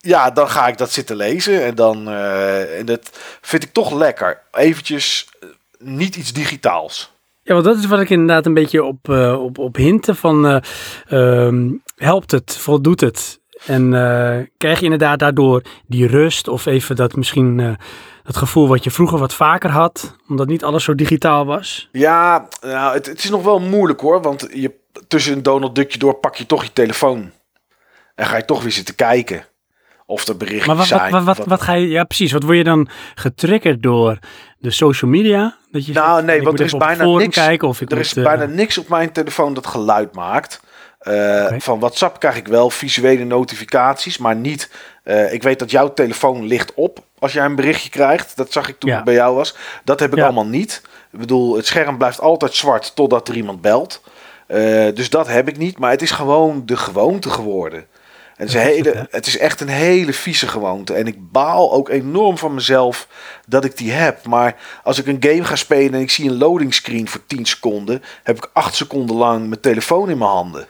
ja, 0.07 0.31
dan 0.31 0.49
ga 0.49 0.67
ik 0.67 0.77
dat 0.77 0.91
zitten 0.91 1.15
lezen. 1.15 1.63
En 1.63 1.75
dan 1.75 2.07
eh, 2.07 2.79
en 2.79 2.85
dat 2.85 3.09
vind 3.41 3.63
ik 3.63 3.73
toch 3.73 3.93
lekker. 3.93 4.41
Eventjes 4.51 5.29
eh, 5.39 5.49
niet 5.79 6.15
iets 6.15 6.33
digitaals. 6.33 7.11
Ja, 7.43 7.53
want 7.53 7.65
dat 7.65 7.77
is 7.77 7.85
wat 7.85 7.99
ik 7.99 8.09
inderdaad 8.09 8.45
een 8.45 8.53
beetje 8.53 8.83
op, 8.83 9.09
eh, 9.09 9.43
op, 9.43 9.57
op 9.57 9.75
hinten 9.75 10.15
van 10.15 10.45
eh, 10.47 10.57
ehm, 11.07 11.69
helpt 11.95 12.31
het, 12.31 12.57
voldoet 12.57 13.01
het? 13.01 13.39
En 13.65 13.89
krijg 14.57 14.77
je 14.77 14.83
inderdaad 14.83 15.19
daardoor 15.19 15.61
die 15.87 16.07
rust 16.07 16.47
of 16.47 16.65
even 16.65 16.95
dat 16.95 17.15
misschien 17.15 17.77
dat 18.27 18.37
gevoel 18.37 18.67
wat 18.67 18.83
je 18.83 18.91
vroeger 18.91 19.17
wat 19.19 19.33
vaker 19.33 19.69
had, 19.69 20.15
omdat 20.29 20.47
niet 20.47 20.63
alles 20.63 20.83
zo 20.83 20.95
digitaal 20.95 21.45
was? 21.45 21.89
Ja, 21.91 22.47
nou, 22.61 22.93
het, 22.93 23.05
het 23.05 23.23
is 23.23 23.29
nog 23.29 23.43
wel 23.43 23.59
moeilijk 23.59 23.99
hoor. 24.01 24.21
Want 24.21 24.47
je, 24.53 24.73
tussen 25.07 25.33
een 25.33 25.43
Donald 25.43 25.75
Duckje 25.75 25.99
door 25.99 26.13
pak 26.13 26.35
je 26.35 26.45
toch 26.45 26.63
je 26.63 26.73
telefoon. 26.73 27.31
En 28.15 28.25
ga 28.25 28.37
je 28.37 28.45
toch 28.45 28.61
weer 28.61 28.71
zitten 28.71 28.95
kijken. 28.95 29.45
Of 30.05 30.27
er 30.27 30.37
berichtjes 30.37 30.67
Maar 30.67 30.75
wat, 30.75 30.85
zijn. 30.85 31.11
wat, 31.11 31.23
wat, 31.23 31.37
wat- 31.37 31.47
wat 31.47 31.61
ga 31.61 31.73
je, 31.73 31.87
ja 31.87 32.03
precies, 32.03 32.31
wat 32.31 32.43
word 32.43 32.57
je 32.57 32.63
dan 32.63 32.89
getriggerd 33.15 33.83
door 33.83 34.17
de 34.57 34.71
social 34.71 35.11
media? 35.11 35.57
Dat 35.71 35.85
je 35.85 35.93
Nou, 35.93 36.13
zegt, 36.13 36.25
nee, 36.25 36.41
want 36.41 36.59
er 36.59 36.65
is 36.65 36.71
het 36.71 36.79
bijna 36.79 37.05
niks- 37.05 37.35
kijken 37.35 37.67
of 37.67 37.81
ik 37.81 37.89
er 37.89 37.95
moet, 37.97 38.05
is 38.05 38.13
eh, 38.13 38.23
bijna 38.23 38.45
niks 38.45 38.77
op 38.77 38.87
mijn 38.87 39.11
telefoon 39.11 39.53
dat 39.53 39.67
geluid 39.67 40.15
maakt. 40.15 40.61
Eh. 40.99 41.53
Van 41.57 41.79
WhatsApp 41.79 42.19
krijg 42.19 42.35
ik 42.35 42.47
wel 42.47 42.69
visuele 42.69 43.23
notificaties, 43.23 44.17
maar 44.17 44.35
niet. 44.35 44.71
eh, 45.03 45.33
ik 45.33 45.43
weet 45.43 45.59
dat 45.59 45.71
jouw 45.71 45.93
telefoon 45.93 46.45
ligt 46.45 46.73
op 46.73 47.05
als 47.19 47.33
jij 47.33 47.45
een 47.45 47.55
berichtje 47.55 47.89
krijgt. 47.89 48.37
Dat 48.37 48.51
zag 48.51 48.67
ik 48.69 48.79
toen 48.79 48.89
Ja. 48.89 48.97
ik 48.99 49.03
bij 49.03 49.13
jou 49.13 49.35
was. 49.35 49.55
Dat 49.83 49.99
heb 49.99 50.11
ik 50.11 50.17
Ja. 50.17 50.23
allemaal 50.23 50.45
niet. 50.45 50.81
Ik 51.11 51.19
bedoel, 51.19 51.55
het 51.55 51.65
scherm 51.65 51.97
blijft 51.97 52.19
altijd 52.21 52.53
zwart 52.55 52.95
totdat 52.95 53.27
er 53.27 53.35
iemand 53.35 53.61
belt. 53.61 54.01
Eh, 54.47 54.59
dus 54.93 55.09
dat 55.09 55.27
heb 55.27 55.47
ik 55.47 55.57
niet. 55.57 55.77
Maar 55.79 55.91
het 55.91 56.01
is 56.01 56.11
gewoon 56.11 56.61
de 56.65 56.77
gewoonte 56.77 57.29
geworden. 57.29 57.79
En 57.79 58.45
het, 58.45 58.55
is 58.55 58.55
een 58.55 58.61
hele, 58.67 59.07
het 59.11 59.27
is 59.27 59.37
echt 59.37 59.61
een 59.61 59.67
hele 59.67 60.13
vieze 60.13 60.47
gewoonte. 60.47 60.93
En 60.93 61.07
ik 61.07 61.31
baal 61.31 61.73
ook 61.73 61.89
enorm 61.89 62.37
van 62.37 62.53
mezelf 62.53 63.07
dat 63.47 63.65
ik 63.65 63.77
die 63.77 63.91
heb. 63.91 64.25
Maar 64.25 64.55
als 64.83 64.97
ik 64.99 65.07
een 65.07 65.17
game 65.19 65.43
ga 65.43 65.55
spelen 65.55 65.93
en 65.93 65.99
ik 65.99 66.11
zie 66.11 66.29
een 66.29 66.37
loading 66.37 66.73
screen 66.73 67.07
voor 67.07 67.25
10 67.27 67.45
seconden, 67.45 68.03
heb 68.23 68.37
ik 68.37 68.49
8 68.53 68.75
seconden 68.75 69.15
lang 69.15 69.47
mijn 69.47 69.59
telefoon 69.61 70.09
in 70.09 70.17
mijn 70.17 70.29
handen. 70.29 70.67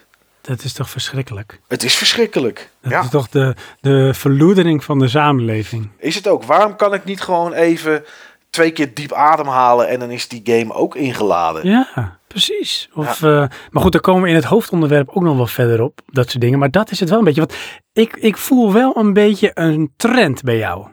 Dat 0.48 0.64
is 0.64 0.74
toch 0.74 0.90
verschrikkelijk? 0.90 1.60
Het 1.68 1.84
is 1.84 1.96
verschrikkelijk. 1.96 2.70
Dat 2.82 2.92
Ja, 2.92 3.02
is 3.02 3.10
toch 3.10 3.30
de, 3.30 3.56
de 3.82 4.14
verloedering 4.14 4.84
van 4.84 5.00
de 5.00 5.08
samenleving? 5.08 5.90
is 5.98 6.16
het 6.16 6.28
ook. 6.28 6.44
Waarom 6.44 6.76
kan 6.76 6.94
ik 6.94 7.04
niet 7.06 7.22
gewoon 7.22 7.54
even 7.54 8.04
twee 8.50 8.72
keer 8.72 8.94
diep 8.94 9.14
ademhalen 9.14 9.88
en 9.88 10.00
dan 10.00 10.10
is 10.12 10.28
die 10.28 10.42
game 10.44 10.74
ook 10.74 10.96
ingeladen? 10.96 11.68
Ja, 11.68 12.18
precies. 12.28 12.90
Of, 12.94 13.24
eh, 13.24 13.46
maar 13.70 13.82
goed, 13.84 13.92
daar 13.92 14.02
komen 14.02 14.22
we 14.24 14.30
in 14.30 14.36
het 14.36 14.44
hoofdonderwerp 14.44 15.10
ook 15.10 15.24
nog 15.24 15.36
wel 15.38 15.48
verder 15.48 15.82
op. 15.82 16.02
Dat 16.06 16.30
soort 16.30 16.42
dingen. 16.42 16.60
Maar 16.60 16.72
dat 16.72 16.92
is 16.92 17.00
het 17.00 17.10
wel 17.10 17.18
een 17.20 17.24
beetje. 17.26 17.42
Want 17.46 17.56
ik, 17.94 18.16
ik 18.16 18.38
voel 18.38 18.74
wel 18.74 18.98
een 18.98 19.14
beetje 19.14 19.52
een 19.54 19.94
trend 19.98 20.44
bij 20.44 20.58
jou. 20.58 20.88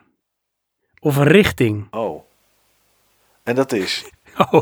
Of 1.00 1.16
een 1.16 1.26
richting. 1.26 1.86
Oh. 1.90 2.22
En 3.42 3.54
dat 3.54 3.72
is. 3.72 4.04
Oh, 4.50 4.60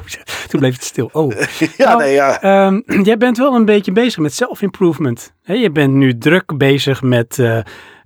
toen 0.49 0.61
bleef 0.61 0.75
het 0.75 0.85
stil. 0.85 1.09
Oh. 1.13 1.33
ja, 1.77 1.85
Nou, 1.87 1.99
nee, 1.99 2.13
ja. 2.13 2.41
Ehm, 2.43 2.81
jij 3.11 3.17
bent 3.17 3.37
wel 3.39 3.55
een 3.55 3.65
beetje 3.65 3.93
bezig 3.93 4.19
met 4.19 4.35
self-improvement. 4.35 5.33
Je 5.43 5.71
bent 5.71 5.93
nu 5.93 6.19
druk 6.19 6.57
bezig 6.59 7.03
met 7.03 7.39
eh 7.39 7.59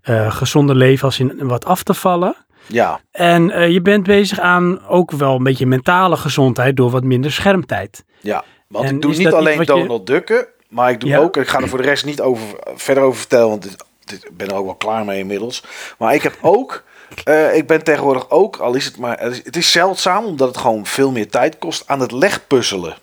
eh, 0.02 0.30
gezonde 0.32 0.74
leven 0.74 1.04
als 1.04 1.18
in 1.18 1.32
wat 1.48 1.64
af 1.64 1.82
te 1.82 1.94
vallen. 1.94 2.34
ja. 2.66 3.00
En 3.12 3.50
eh, 3.50 3.68
je 3.70 3.82
bent 3.82 4.02
bezig 4.04 4.38
aan 4.40 4.86
ook 4.88 5.10
wel 5.10 5.34
een 5.36 5.42
beetje 5.42 5.66
mentale 5.66 6.16
gezondheid 6.16 6.76
door 6.76 6.90
wat 6.90 7.04
minder 7.04 7.32
schermtijd. 7.32 8.04
Ja, 8.20 8.44
want 8.68 8.88
En 8.88 8.94
ik 8.94 9.02
doe 9.02 9.14
niet 9.16 9.32
alleen 9.32 9.58
je- 9.58 9.64
Donald 9.64 10.06
Ducken, 10.06 10.46
maar 10.68 10.90
ik 10.90 11.00
doe 11.00 11.10
Ja. 11.10 11.18
ook, 11.18 11.36
ik 11.36 11.48
ga 11.48 11.60
er 11.60 11.68
voor 11.68 11.78
de 11.82 11.84
rest 11.88 12.04
niet 12.04 12.20
over, 12.20 12.46
verder 12.74 13.02
over 13.02 13.18
vertellen, 13.18 13.48
want 13.48 13.64
ik 14.12 14.30
ben 14.36 14.48
er 14.48 14.54
ook 14.54 14.64
wel 14.64 14.74
klaar 14.74 15.04
mee 15.04 15.18
inmiddels. 15.18 15.64
Maar 15.98 16.14
ik 16.14 16.22
heb 16.22 16.38
ook, 16.40 16.84
eh, 17.24 17.56
ik 17.56 17.66
ben 17.66 17.84
tegenwoordig 17.84 18.30
ook, 18.30 18.56
al 18.56 18.74
is 18.74 18.84
het 18.84 18.98
maar, 18.98 19.20
het 19.20 19.56
is, 19.56 19.72
zeldzaam, 19.72 20.24
omdat 20.24 20.48
het 20.48 20.56
gewoon 20.56 20.86
veel 20.86 21.10
meer 21.10 21.28
tijd 21.28 21.58
kost, 21.58 21.82
aan 21.86 22.00
het 22.00 22.12
legpuzzelen. 22.12 22.96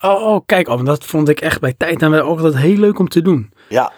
Oh, 0.00 0.26
oh 0.26 0.40
kijk, 0.46 0.68
oh, 0.68 0.84
dat 0.84 1.04
vond 1.04 1.28
ik 1.28 1.40
echt 1.40 1.60
bij 1.60 1.74
tijd 1.78 2.02
en 2.02 2.14
ook 2.14 2.38
altijd 2.38 2.56
heel 2.62 2.76
leuk 2.76 2.98
om 2.98 3.08
te 3.08 3.22
doen. 3.22 3.52
Ja, 3.68 3.92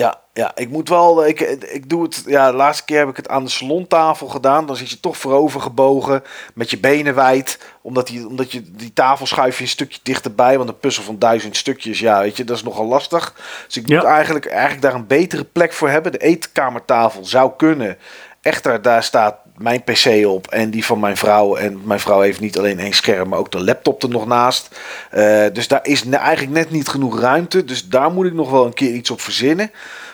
ja, 0.00 0.20
ja. 0.32 0.52
Ik 0.54 0.68
moet 0.68 0.88
wel, 0.88 1.26
ik, 1.26 1.40
ik 1.40 1.88
doe 1.88 2.02
het, 2.02 2.22
ja, 2.26 2.50
de 2.50 2.56
laatste 2.56 2.84
keer 2.84 2.98
heb 2.98 3.08
ik 3.08 3.16
het 3.16 3.28
aan 3.28 3.44
de 3.44 3.50
salontafel 3.50 4.26
gedaan. 4.26 4.66
Dan 4.66 4.76
zit 4.76 4.90
je 4.90 5.00
toch 5.00 5.16
voorover 5.16 5.60
gebogen, 5.60 6.22
met 6.54 6.70
je 6.70 6.78
benen 6.78 7.14
wijd. 7.14 7.58
Omdat, 7.82 8.06
die, 8.06 8.26
omdat 8.26 8.52
je 8.52 8.70
die 8.70 8.92
tafel 8.92 9.26
schuif 9.26 9.56
je 9.56 9.62
een 9.62 9.68
stukje 9.68 10.00
dichterbij. 10.02 10.56
Want 10.56 10.68
een 10.68 10.78
puzzel 10.78 11.02
van 11.02 11.18
duizend 11.18 11.56
stukjes, 11.56 11.98
ja, 11.98 12.20
weet 12.20 12.36
je, 12.36 12.44
dat 12.44 12.56
is 12.56 12.62
nogal 12.62 12.86
lastig. 12.86 13.34
Dus 13.66 13.76
ik 13.76 13.88
moet 13.88 14.04
eigenlijk, 14.04 14.46
eigenlijk 14.46 14.82
daar 14.82 14.94
een 14.94 15.06
betere 15.06 15.44
plek 15.44 15.72
voor 15.72 15.88
hebben. 15.88 16.12
De 16.12 16.18
eetkamertafel 16.18 17.24
zou 17.24 17.52
kunnen. 17.56 17.98
Echter, 18.42 18.82
daar 18.82 19.02
staat 19.02 19.36
mijn 19.56 19.82
pc 19.84 20.26
op 20.26 20.46
en 20.46 20.70
die 20.70 20.84
van 20.84 21.00
mijn 21.00 21.16
vrouw. 21.16 21.56
En 21.56 21.80
mijn 21.84 22.00
vrouw 22.00 22.20
heeft 22.20 22.40
niet 22.40 22.58
alleen 22.58 22.78
één 22.78 22.92
scherm, 22.92 23.28
maar 23.28 23.38
ook 23.38 23.50
de 23.50 23.64
laptop 23.64 24.02
er 24.02 24.08
nog 24.08 24.26
naast. 24.26 24.80
Eh, 25.10 25.46
dus 25.52 25.68
daar 25.68 25.86
is 25.86 26.08
eigenlijk 26.08 26.52
net 26.52 26.70
niet 26.70 26.88
genoeg 26.88 27.20
ruimte. 27.20 27.64
Dus 27.64 27.88
daar 27.88 28.10
moet 28.10 28.26
ik 28.26 28.32
nog 28.32 28.50
wel 28.50 28.66
een 28.66 28.74
keer 28.74 28.92
iets 28.94 29.10
op 29.10 29.20
verzinnen. 29.20 29.70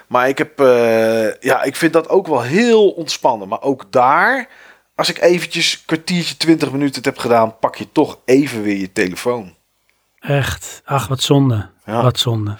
Maar 0.07 0.29
ik 0.29 0.39
heb, 0.39 0.61
eh, 0.61 1.41
ja, 1.41 1.63
ik 1.63 1.77
vind 1.77 1.93
dat 1.93 2.09
ook 2.09 2.27
wel 2.27 2.43
heel 2.43 2.91
ontspannen. 2.91 3.49
Maar 3.49 3.63
ook 3.63 3.85
daar, 3.91 4.49
als 4.95 5.09
ik 5.09 5.21
eventjes 5.21 5.73
een 5.73 5.81
kwartiertje, 5.87 6.37
twintig 6.37 6.73
minuten 6.73 6.95
het 6.95 7.05
heb 7.05 7.19
gedaan, 7.19 7.59
pak 7.59 7.77
je 7.77 7.93
toch 7.93 8.19
even 8.25 8.63
weer 8.63 8.77
je 8.79 8.93
telefoon. 8.93 9.55
Echt, 10.21 10.83
ach 10.85 11.09
wat 11.09 11.21
zonde, 11.23 11.69
Ja. 11.85 12.03
wat 12.03 12.19
zonde. 12.19 12.57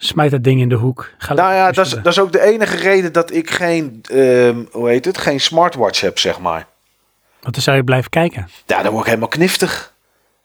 Smijt 0.00 0.30
dat 0.30 0.44
ding 0.44 0.60
in 0.60 0.68
de 0.68 0.74
hoek. 0.74 1.10
Ga 1.18 1.34
Nou 1.34 1.54
ja, 1.54 1.72
dat 1.72 1.86
is, 1.86 1.92
dat 1.92 2.06
is 2.06 2.18
ook 2.18 2.32
de 2.32 2.40
enige 2.42 2.76
reden 2.76 3.12
dat 3.12 3.32
ik 3.34 3.50
geen, 3.50 4.00
ehm, 4.10 4.64
hoe 4.72 4.88
heet 4.88 5.04
het, 5.04 5.18
geen 5.18 5.40
smartwatch 5.40 6.00
heb, 6.00 6.18
zeg 6.18 6.38
maar. 6.40 6.66
Want 7.40 7.54
dan 7.54 7.62
zou 7.62 7.76
je 7.76 7.84
blijven 7.84 8.10
kijken. 8.10 8.48
Ja, 8.66 8.82
dan 8.82 8.90
word 8.90 9.00
ik 9.02 9.08
helemaal 9.08 9.28
kniftig. 9.28 9.96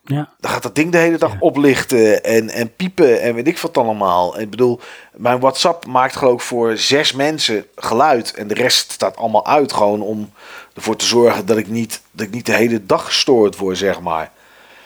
Ja, 0.05 0.29
Dan 0.39 0.51
gaat 0.51 0.63
dat 0.63 0.75
ding 0.75 0.91
de 0.91 0.97
hele 0.97 1.17
dag 1.17 1.31
Ja. 1.31 1.37
oplichten 1.39 2.23
en, 2.23 2.49
en 2.49 2.75
piepen 2.75 3.21
en 3.21 3.35
weet 3.35 3.47
ik 3.47 3.57
wat 3.59 3.77
allemaal. 3.77 4.39
Ik 4.39 4.49
bedoel, 4.49 4.79
mijn 5.15 5.39
WhatsApp 5.39 5.85
maakt 5.85 6.15
geloof 6.15 6.33
ik 6.33 6.39
voor 6.41 6.77
zes 6.77 7.13
mensen 7.13 7.65
geluid. 7.75 8.33
En 8.33 8.47
de 8.47 8.53
rest 8.53 8.91
staat 8.91 9.17
allemaal 9.17 9.45
uit 9.45 9.73
gewoon 9.73 10.01
om 10.01 10.31
ervoor 10.75 10.95
te 10.95 11.05
zorgen 11.05 11.45
dat 11.45 11.57
ik 11.57 11.67
niet, 11.67 12.01
dat 12.11 12.25
ik 12.25 12.33
niet 12.33 12.45
de 12.45 12.53
hele 12.55 12.85
dag 12.85 13.05
gestoord 13.05 13.57
word, 13.57 13.77
zeg 13.77 13.99
maar. 14.01 14.31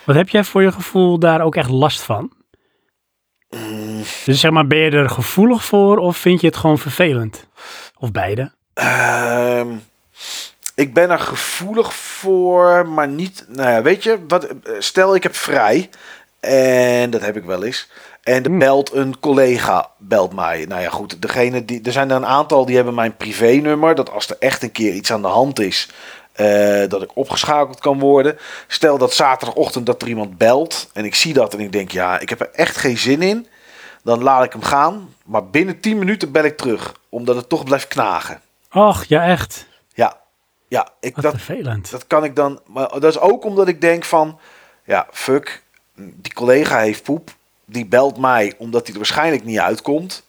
Wat 0.03 0.15
heb 0.15 0.29
jij 0.29 0.43
voor 0.43 0.61
je 0.61 0.71
gevoel 0.71 1.19
daar 1.19 1.41
ook 1.41 1.55
echt 1.55 1.69
last 1.69 2.01
van? 2.01 2.31
Mm. 3.49 4.03
Dus 4.25 4.39
zeg 4.39 4.51
maar, 4.51 4.67
ben 4.67 4.77
je 4.77 4.91
er 4.91 5.09
gevoelig 5.09 5.63
voor 5.63 5.97
of 5.97 6.17
vind 6.17 6.41
je 6.41 6.47
het 6.47 6.57
gewoon 6.57 6.77
vervelend? 6.77 7.47
Of 7.97 8.11
beide? 8.11 8.51
Ehm, 8.73 9.67
ik 10.75 10.93
ben 10.93 11.09
er 11.09 11.19
gevoelig 11.19 11.93
voor, 11.93 12.87
maar 12.87 13.07
niet. 13.07 13.45
Nou 13.47 13.69
ja, 13.69 13.81
weet 13.81 14.03
je, 14.03 14.19
wat, 14.27 14.47
stel 14.79 15.15
ik 15.15 15.23
heb 15.23 15.35
vrij. 15.35 15.89
En 16.39 17.09
dat 17.09 17.21
heb 17.21 17.35
ik 17.37 17.43
wel 17.43 17.63
eens. 17.63 17.89
En 18.23 18.43
er 18.43 18.49
Hmm. 18.49 18.59
belt 18.59 18.93
een 18.93 19.19
collega, 19.19 19.89
belt 19.97 20.33
mij. 20.33 20.65
Nou 20.67 20.81
ja, 20.81 20.89
goed, 20.89 21.21
degene 21.21 21.65
die, 21.65 21.81
er 21.83 21.91
zijn 21.91 22.09
er 22.09 22.15
een 22.15 22.25
aantal 22.25 22.65
die 22.65 22.75
hebben 22.75 22.93
mijn 22.93 23.15
privénummer. 23.17 23.95
Dat 23.95 24.11
als 24.11 24.29
er 24.29 24.35
echt 24.39 24.63
een 24.63 24.71
keer 24.71 24.93
iets 24.93 25.11
aan 25.11 25.21
de 25.21 25.27
hand 25.27 25.59
is, 25.59 25.89
eh, 26.37 26.89
dat 26.89 27.01
ik 27.01 27.15
opgeschakeld 27.15 27.79
kan 27.79 27.99
worden. 27.99 28.37
Stel 28.67 28.97
dat 28.97 29.13
zaterdagochtend 29.13 29.85
dat 29.85 30.01
er 30.01 30.07
iemand 30.07 30.37
belt 30.37 30.89
en 30.93 31.05
ik 31.05 31.15
zie 31.15 31.33
dat 31.33 31.53
en 31.53 31.59
ik 31.59 31.71
denk, 31.71 31.91
ja, 31.91 32.19
ik 32.19 32.29
heb 32.29 32.39
er 32.39 32.49
echt 32.51 32.77
geen 32.77 32.97
zin 32.97 33.21
in. 33.21 33.47
Dan 34.03 34.23
laat 34.23 34.43
ik 34.43 34.51
hem 34.51 34.61
gaan. 34.61 35.13
Maar 35.25 35.45
binnen 35.49 35.79
10 35.79 35.97
minuten 35.97 36.31
bel 36.31 36.43
ik 36.43 36.57
terug, 36.57 36.93
omdat 37.09 37.35
het 37.35 37.49
toch 37.49 37.63
blijft 37.63 37.87
knagen. 37.87 38.41
Och, 38.71 39.03
ja 39.03 39.25
echt. 39.25 39.65
Ja, 39.93 40.17
ja 40.67 40.89
ik, 40.99 41.15
Wat 41.15 41.23
dat, 41.23 41.33
vervelend. 41.33 41.91
dat 41.91 42.07
kan 42.07 42.23
ik 42.23 42.35
dan. 42.35 42.59
Maar 42.65 42.89
dat 42.89 43.03
is 43.03 43.19
ook 43.19 43.43
omdat 43.43 43.67
ik 43.67 43.81
denk 43.81 44.03
van, 44.03 44.39
ja, 44.83 45.07
fuck, 45.11 45.63
die 45.95 46.33
collega 46.33 46.79
heeft 46.79 47.03
poep. 47.03 47.35
Die 47.65 47.85
belt 47.85 48.17
mij 48.17 48.53
omdat 48.57 48.81
hij 48.83 48.91
er 48.91 48.99
waarschijnlijk 48.99 49.43
niet 49.43 49.59
uitkomt. 49.59 50.23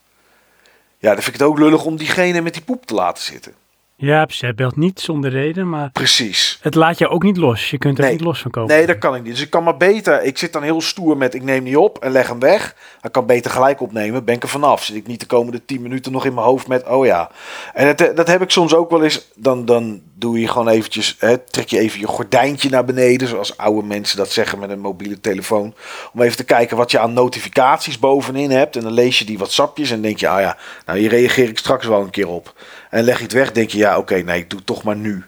Ja, 0.98 1.12
dan 1.14 1.22
vind 1.22 1.34
ik 1.34 1.40
het 1.40 1.50
ook 1.50 1.58
lullig 1.58 1.84
om 1.84 1.96
diegene 1.96 2.40
met 2.40 2.52
die 2.52 2.62
poep 2.62 2.86
te 2.86 2.94
laten 2.94 3.22
zitten. 3.22 3.54
Ja. 4.00 4.26
Hij 4.38 4.54
belt 4.54 4.76
niet 4.76 5.00
zonder 5.00 5.30
reden, 5.30 5.68
maar 5.68 5.90
Precies. 5.90 6.58
het 6.62 6.74
laat 6.74 6.98
je 6.98 7.08
ook 7.08 7.22
niet 7.22 7.36
los. 7.36 7.70
Je 7.70 7.78
kunt 7.78 7.98
er 7.98 8.04
Nee. 8.04 8.12
niet 8.12 8.20
los 8.20 8.40
van 8.40 8.50
komen. 8.50 8.76
Nee, 8.76 8.86
dat 8.86 8.98
kan 8.98 9.14
ik 9.14 9.22
niet. 9.22 9.32
Dus 9.32 9.42
ik 9.42 9.50
kan 9.50 9.64
maar 9.64 9.76
beter. 9.76 10.22
Ik 10.22 10.38
zit 10.38 10.52
dan 10.52 10.62
heel 10.62 10.80
stoer 10.80 11.16
met 11.16 11.34
ik 11.34 11.42
neem 11.42 11.62
niet 11.62 11.76
op 11.76 11.98
en 11.98 12.10
leg 12.10 12.28
hem 12.28 12.38
weg. 12.38 12.74
Ik 13.02 13.12
kan 13.12 13.26
beter 13.26 13.50
gelijk 13.50 13.80
opnemen. 13.80 14.24
Ben 14.24 14.34
ik 14.34 14.42
er 14.42 14.48
vanaf. 14.48 14.84
Zit 14.84 14.96
ik 14.96 15.06
niet 15.06 15.20
de 15.20 15.26
komende 15.26 15.64
10 15.64 15.82
minuten 15.82 16.12
nog 16.12 16.24
in 16.24 16.34
mijn 16.34 16.46
hoofd 16.46 16.68
met 16.68 16.86
oh 16.88 17.06
ja. 17.06 17.30
En 17.74 17.96
dat, 17.96 18.16
dat 18.16 18.26
heb 18.26 18.42
ik 18.42 18.50
soms 18.50 18.74
ook 18.74 18.90
wel 18.90 19.02
eens. 19.02 19.28
Dan, 19.36 19.64
dan 19.64 20.00
doe 20.18 20.40
je 20.40 20.48
gewoon 20.48 20.68
eventjes. 20.68 21.16
Hè, 21.18 21.38
trek 21.38 21.68
je 21.68 21.78
even 21.78 22.00
je 22.00 22.06
gordijntje 22.06 22.70
naar 22.70 22.84
beneden. 22.84 23.28
Zoals 23.28 23.56
oude 23.56 23.86
mensen 23.86 24.16
dat 24.16 24.32
zeggen 24.32 24.58
met 24.58 24.70
een 24.70 24.80
mobiele 24.80 25.20
telefoon. 25.20 25.74
Om 26.12 26.22
even 26.22 26.36
te 26.36 26.44
kijken 26.44 26.76
wat 26.76 26.90
je 26.90 26.98
aan 26.98 27.12
notificaties 27.12 27.98
bovenin 27.98 28.50
hebt. 28.50 28.76
En 28.76 28.82
dan 28.82 28.92
lees 28.92 29.18
je 29.18 29.24
die 29.24 29.38
WhatsAppjes 29.38 29.90
en 29.90 30.02
denk 30.02 30.18
je, 30.18 30.28
ah 30.28 30.40
ja, 30.40 30.56
nou 30.86 30.98
hier 30.98 31.10
reageer 31.10 31.48
ik 31.48 31.58
straks 31.58 31.86
wel 31.86 32.00
een 32.00 32.10
keer 32.10 32.28
op. 32.28 32.54
En 32.90 33.04
leg 33.04 33.16
je 33.16 33.22
het 33.22 33.32
weg, 33.32 33.52
denk 33.52 33.70
je, 33.70 33.78
ja, 33.78 33.98
oké, 33.98 34.14
nee, 34.14 34.40
ik 34.40 34.50
doe 34.50 34.58
het 34.58 34.68
toch 34.68 34.82
maar 34.82 34.96
nu. 34.96 35.24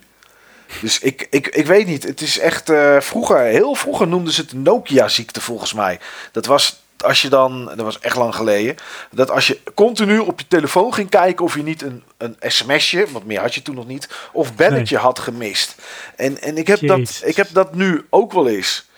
Dus 0.80 0.98
ik, 0.98 1.26
ik, 1.30 1.46
ik 1.46 1.66
weet 1.66 1.86
niet. 1.86 2.02
Het 2.02 2.20
is 2.20 2.38
echt 2.38 2.70
eh, 2.70 3.00
vroeger, 3.00 3.38
heel 3.38 3.74
vroeger 3.74 4.08
noemden 4.08 4.32
ze 4.32 4.40
het 4.40 4.52
Nokia-ziekte 4.52 5.40
volgens 5.40 5.72
mij. 5.72 5.98
Dat 6.32 6.46
was 6.46 6.82
als 7.04 7.22
je 7.22 7.28
dan, 7.28 7.64
dat 7.64 7.80
was 7.80 7.98
echt 7.98 8.16
lang 8.16 8.34
geleden, 8.34 8.76
dat 9.10 9.30
als 9.30 9.46
je 9.46 9.60
continu 9.74 10.18
op 10.18 10.40
je 10.40 10.46
telefoon 10.48 10.94
ging 10.94 11.08
kijken 11.08 11.44
of 11.44 11.54
je 11.54 11.62
niet 11.62 11.82
een, 11.82 12.02
een 12.18 12.36
sms'je, 12.40 13.06
want 13.10 13.26
meer 13.26 13.40
had 13.40 13.54
je 13.54 13.62
toen 13.62 13.74
nog 13.74 13.86
niet, 13.86 14.08
of 14.32 14.54
belletje 14.54 14.96
had 14.96 15.18
gemist. 15.18 15.74
En, 16.16 16.40
en 16.42 16.56
ik, 16.56 16.66
heb 16.66 16.86
dat, 16.86 17.22
ik 17.24 17.36
heb 17.36 17.48
dat 17.52 17.74
nu 17.74 18.06
ook 18.10 18.32
wel 18.32 18.48
eens. 18.48 18.88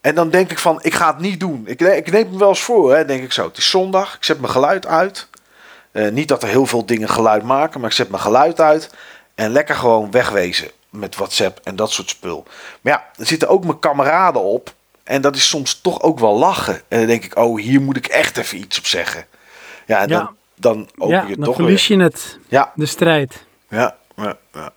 En 0.00 0.14
dan 0.14 0.30
denk 0.30 0.50
ik 0.50 0.58
van, 0.58 0.78
ik 0.82 0.94
ga 0.94 1.06
het 1.06 1.18
niet 1.18 1.40
doen. 1.40 1.62
Ik, 1.66 1.80
ik 1.80 2.10
neem 2.10 2.30
me 2.30 2.38
wel 2.38 2.48
eens 2.48 2.62
voor, 2.62 2.94
hè, 2.94 3.04
denk 3.04 3.22
ik 3.22 3.32
zo. 3.32 3.46
Het 3.46 3.56
is 3.56 3.70
zondag, 3.70 4.14
ik 4.14 4.24
zet 4.24 4.40
mijn 4.40 4.52
geluid 4.52 4.86
uit. 4.86 5.28
Eh, 5.92 6.08
niet 6.08 6.28
dat 6.28 6.42
er 6.42 6.48
heel 6.48 6.66
veel 6.66 6.86
dingen 6.86 7.08
geluid 7.08 7.42
maken, 7.42 7.80
maar 7.80 7.90
ik 7.90 7.96
zet 7.96 8.10
mijn 8.10 8.22
geluid 8.22 8.60
uit. 8.60 8.90
En 9.34 9.50
lekker 9.50 9.74
gewoon 9.74 10.10
wegwezen 10.10 10.70
met 10.90 11.16
WhatsApp 11.16 11.60
en 11.64 11.76
dat 11.76 11.90
soort 11.90 12.08
spul. 12.10 12.44
Maar 12.80 12.92
ja, 12.92 13.04
er 13.16 13.26
zitten 13.26 13.48
ook 13.48 13.64
mijn 13.64 13.78
kameraden 13.78 14.42
op. 14.42 14.74
En 15.04 15.20
dat 15.20 15.36
is 15.36 15.48
soms 15.48 15.80
toch 15.80 16.02
ook 16.02 16.18
wel 16.18 16.38
lachen. 16.38 16.80
En 16.88 16.98
dan 16.98 17.06
denk 17.06 17.24
ik, 17.24 17.38
oh, 17.38 17.60
hier 17.60 17.80
moet 17.80 17.96
ik 17.96 18.06
echt 18.06 18.36
even 18.36 18.58
iets 18.58 18.78
op 18.78 18.86
zeggen. 18.86 19.24
Ja, 19.86 19.98
en 20.00 20.08
Ja. 20.08 20.18
dan, 20.18 20.36
dan 20.76 20.88
open 20.98 21.16
ja, 21.16 21.22
je 21.22 21.26
het 21.28 21.36
dan 21.36 21.44
toch 21.44 21.54
verlies 21.54 21.86
weer. 21.86 21.98
je 21.98 22.02
het. 22.04 22.38
Ja, 22.48 22.72
De 22.74 22.86
strijd. 22.86 23.44
ja, 23.68 23.96
ja, 24.16 24.36
ja. 24.52 24.72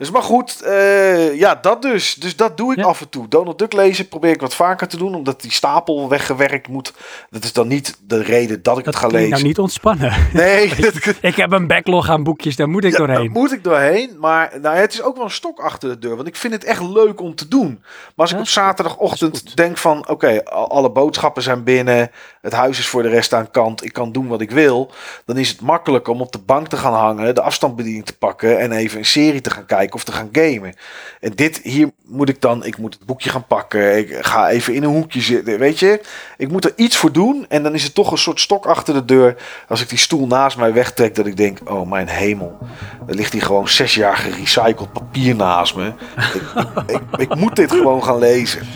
Dus 0.00 0.10
maar 0.10 0.22
goed, 0.22 0.60
eh, 0.62 1.38
ja, 1.38 1.54
dat 1.54 1.82
dus. 1.82 2.14
Dus 2.14 2.36
dat 2.36 2.56
doe 2.56 2.72
ik 2.72 2.78
Ja. 2.78 2.84
af 2.84 3.00
en 3.00 3.08
toe. 3.08 3.28
Donald 3.28 3.58
Duck 3.58 3.72
lezen 3.72 4.08
probeer 4.08 4.30
ik 4.30 4.40
wat 4.40 4.54
vaker 4.54 4.88
te 4.88 4.96
doen, 4.96 5.14
omdat 5.14 5.40
die 5.42 5.52
stapel 5.52 6.08
weggewerkt 6.08 6.68
moet. 6.68 6.92
Dat 7.30 7.44
is 7.44 7.52
dan 7.52 7.68
niet 7.68 7.96
de 8.06 8.22
reden 8.22 8.62
dat 8.62 8.78
ik 8.78 8.84
Dat 8.84 8.94
het 8.94 9.02
ga 9.02 9.08
klinkt 9.08 9.14
lezen. 9.16 9.30
nou 9.30 9.42
niet 9.42 9.58
ontspannen. 9.58 10.12
Nee, 10.32 10.74
dat, 10.80 10.94
ik 11.20 11.36
heb 11.36 11.52
een 11.52 11.66
backlog 11.66 12.08
aan 12.08 12.22
boekjes, 12.22 12.56
daar 12.56 12.68
moet 12.68 12.84
ik 12.84 12.92
Ja, 12.92 12.98
daar 12.98 13.06
doorheen. 13.06 13.30
moet 13.30 13.52
ik 13.52 13.64
doorheen. 13.64 14.16
Maar 14.18 14.50
nou, 14.62 14.74
ja, 14.74 14.80
het 14.80 14.92
is 14.92 15.02
ook 15.02 15.16
wel 15.16 15.24
een 15.24 15.30
stok 15.30 15.58
achter 15.60 15.88
de 15.88 15.98
deur. 15.98 16.16
Want 16.16 16.28
ik 16.28 16.36
vind 16.36 16.52
het 16.52 16.64
echt 16.64 16.82
leuk 16.82 17.20
om 17.20 17.34
te 17.34 17.48
doen. 17.48 17.68
Maar 17.80 18.12
als 18.26 18.32
ik 18.32 18.38
op 18.38 18.48
zaterdagochtend 18.48 19.56
denk 19.56 19.76
van... 19.78 20.08
Oké, 20.08 20.44
al- 20.44 20.70
alle 20.70 20.90
boodschappen 20.90 21.42
zijn 21.42 21.64
binnen. 21.64 22.10
Het 22.40 22.52
huis 22.52 22.78
is 22.78 22.86
voor 22.86 23.02
de 23.02 23.08
rest 23.08 23.34
aan 23.34 23.50
kant. 23.50 23.84
Ik 23.84 23.92
kan 23.92 24.12
doen 24.12 24.26
wat 24.28 24.40
ik 24.40 24.50
wil. 24.50 24.90
Dan 25.24 25.36
is 25.36 25.48
het 25.48 25.60
makkelijk 25.60 26.08
om 26.08 26.20
op 26.20 26.32
de 26.32 26.38
bank 26.38 26.66
te 26.68 26.76
gaan 26.76 26.92
hangen. 26.94 27.34
De 27.34 27.42
afstandsbediening 27.42 28.06
te 28.06 28.16
pakken. 28.16 28.58
En 28.58 28.72
even 28.72 28.98
een 28.98 29.04
serie 29.04 29.40
te 29.40 29.50
gaan 29.50 29.66
kijken 29.66 29.88
of 29.94 30.04
te 30.04 30.12
gaan 30.12 30.28
gamen. 30.32 30.74
En 31.20 31.32
dit 31.34 31.60
hier 31.62 31.90
moet 32.04 32.28
ik 32.28 32.40
dan... 32.40 32.64
Ik 32.64 32.78
moet 32.78 32.94
het 32.94 33.06
boekje 33.06 33.30
gaan 33.30 33.46
pakken. 33.46 33.98
Ik 33.98 34.16
ga 34.20 34.48
even 34.48 34.74
in 34.74 34.82
een 34.82 34.90
hoekje 34.90 35.20
zitten. 35.20 35.58
Weet 35.58 35.78
je? 35.78 36.00
Ik 36.36 36.50
moet 36.50 36.64
er 36.64 36.72
iets 36.76 36.96
voor 36.96 37.12
doen. 37.12 37.46
En 37.48 37.62
dan 37.62 37.74
is 37.74 37.82
het 37.82 37.94
toch 37.94 38.10
een 38.10 38.18
soort 38.18 38.40
stok 38.40 38.66
achter 38.66 38.94
de 38.94 39.04
deur. 39.04 39.36
Als 39.68 39.82
ik 39.82 39.88
die 39.88 39.98
stoel 39.98 40.26
naast 40.26 40.56
mij 40.56 40.72
wegtrek. 40.72 41.14
Dat 41.14 41.26
ik 41.26 41.36
denk, 41.36 41.58
oh 41.64 41.90
mijn 41.90 42.08
hemel. 42.08 42.58
Er 43.06 43.14
ligt 43.14 43.32
hier 43.32 43.42
gewoon 43.42 43.68
zes 43.68 43.94
jaar 43.94 44.16
gerecycled 44.16 44.92
papier 44.92 45.36
naast 45.36 45.76
me. 45.76 45.92
Ik, 46.34 46.42
ik, 46.86 47.00
ik, 47.16 47.34
moet 47.34 47.56
dit 47.56 47.70
gewoon 47.70 48.04
gaan 48.04 48.18
lezen. 48.18 48.66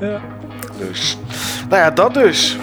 Ja. 0.00 0.20
Dus, 0.78 1.18
nou 1.68 1.82
ja, 1.82 1.90
dat 1.90 2.14
dus. 2.14 2.58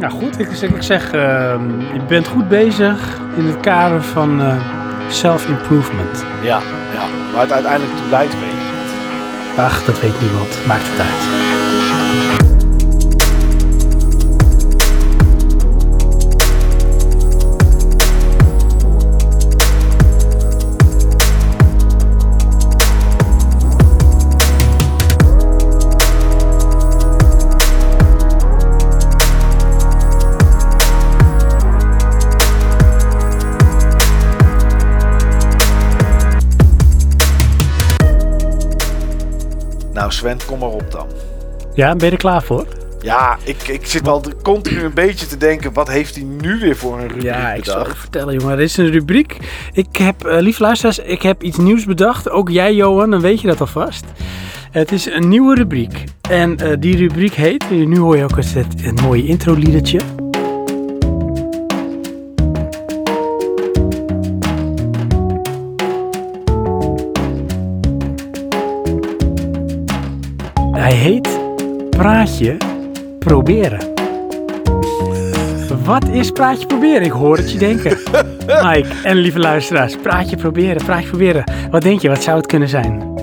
Nou 0.00 0.12
goed, 0.12 0.38
ik 0.38 0.48
zeg, 0.52 0.70
ik 0.70 0.82
zeg 0.82 1.12
ehm, 1.12 1.80
je 1.80 2.00
bent 2.08 2.26
goed 2.26 2.48
bezig 2.48 3.20
in 3.36 3.44
het 3.44 3.60
kader 3.60 4.02
van 4.02 4.40
eh, 4.40 4.56
self-improvement. 5.12 6.24
Ja, 6.42 6.60
ja. 6.92 7.06
Waar 7.32 7.42
het 7.42 7.52
uiteindelijk 7.52 7.96
toe 7.96 8.08
leidt, 8.10 8.34
weet 8.40 8.50
je 8.50 8.56
niet. 8.56 9.58
Ach, 9.58 9.84
dat 9.84 10.00
weet 10.00 10.20
niemand. 10.20 10.66
Maakt 10.66 10.88
het 10.88 11.00
uit. 11.00 11.51
Nou 40.12 40.36
Sven, 40.36 40.46
kom 40.46 40.58
maar 40.58 40.68
op 40.68 40.90
dan. 40.90 41.06
Ja, 41.74 41.96
ben 41.96 42.06
je 42.06 42.12
er 42.12 42.18
klaar 42.18 42.42
voor? 42.42 42.66
Ja, 43.00 43.36
ik, 43.44 43.68
ik 43.68 43.86
zit 43.86 44.08
al 44.08 44.22
continu 44.42 44.82
een 44.84 44.94
beetje 44.94 45.26
te 45.26 45.36
denken, 45.36 45.72
wat 45.72 45.88
heeft 45.88 46.14
hij 46.14 46.24
nu 46.24 46.58
weer 46.58 46.76
voor 46.76 46.94
een 46.94 47.00
rubriek 47.08 47.22
Ja, 47.22 47.52
ik 47.52 47.64
zal 47.64 47.74
bedacht? 47.78 47.94
je 47.94 48.00
vertellen, 48.00 48.34
jongen. 48.38 48.52
Er 48.52 48.60
is 48.60 48.76
een 48.76 48.90
rubriek. 48.90 49.36
Ik 49.72 49.96
heb, 49.96 50.24
eh 50.24 50.40
lieve 50.40 50.62
luisteraars, 50.62 50.98
ik 50.98 51.22
heb 51.22 51.42
iets 51.42 51.56
nieuws 51.58 51.84
bedacht. 51.84 52.30
Ook 52.30 52.48
jij, 52.48 52.74
Johan, 52.74 53.10
dan 53.10 53.20
weet 53.20 53.40
je 53.40 53.46
dat 53.46 53.60
alvast. 53.60 54.04
Het 54.70 54.92
is 54.92 55.06
een 55.06 55.28
nieuwe 55.28 55.54
rubriek. 55.54 56.04
En 56.30 56.56
eh, 56.58 56.76
die 56.78 56.96
rubriek 56.96 57.34
heet, 57.34 57.70
nu 57.70 57.98
hoor 57.98 58.16
je 58.16 58.24
ook 58.24 58.36
eens 58.36 58.52
het, 58.54 58.82
het 58.82 59.00
mooie 59.00 59.26
intro-liedertje. 59.26 59.98
Hij 59.98 60.31
heet 71.02 71.40
Praatje 71.90 72.56
Proberen. 73.18 73.90
Wat 75.84 76.08
is 76.08 76.30
praatje 76.30 76.66
proberen? 76.66 77.02
Ik 77.02 77.10
hoor 77.10 77.36
het 77.36 77.52
je 77.52 77.58
denken. 77.58 77.98
Mike 78.64 78.88
en 79.02 79.16
lieve 79.16 79.38
luisteraars, 79.38 79.96
praatje 79.96 80.36
proberen, 80.36 80.84
praatje 80.84 81.08
proberen. 81.08 81.44
Wat 81.70 81.82
denk 81.82 82.00
je, 82.00 82.08
wat 82.08 82.22
zou 82.22 82.36
het 82.36 82.46
kunnen 82.46 82.68
zijn? 82.68 83.14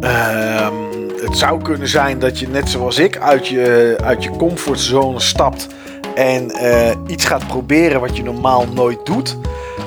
Ehm, 0.00 0.74
het 1.20 1.36
zou 1.36 1.62
kunnen 1.62 1.88
zijn 1.88 2.18
dat 2.18 2.38
je 2.38 2.48
net 2.48 2.68
zoals 2.68 2.98
ik 2.98 3.18
uit 3.18 3.48
je, 3.48 3.96
uit 4.04 4.24
je 4.24 4.30
comfortzone 4.30 5.20
stapt 5.20 5.66
en 6.14 6.50
eh, 6.50 6.96
iets 7.06 7.24
gaat 7.24 7.46
proberen 7.46 8.00
wat 8.00 8.16
je 8.16 8.22
normaal 8.22 8.66
nooit 8.74 9.06
doet. 9.06 9.36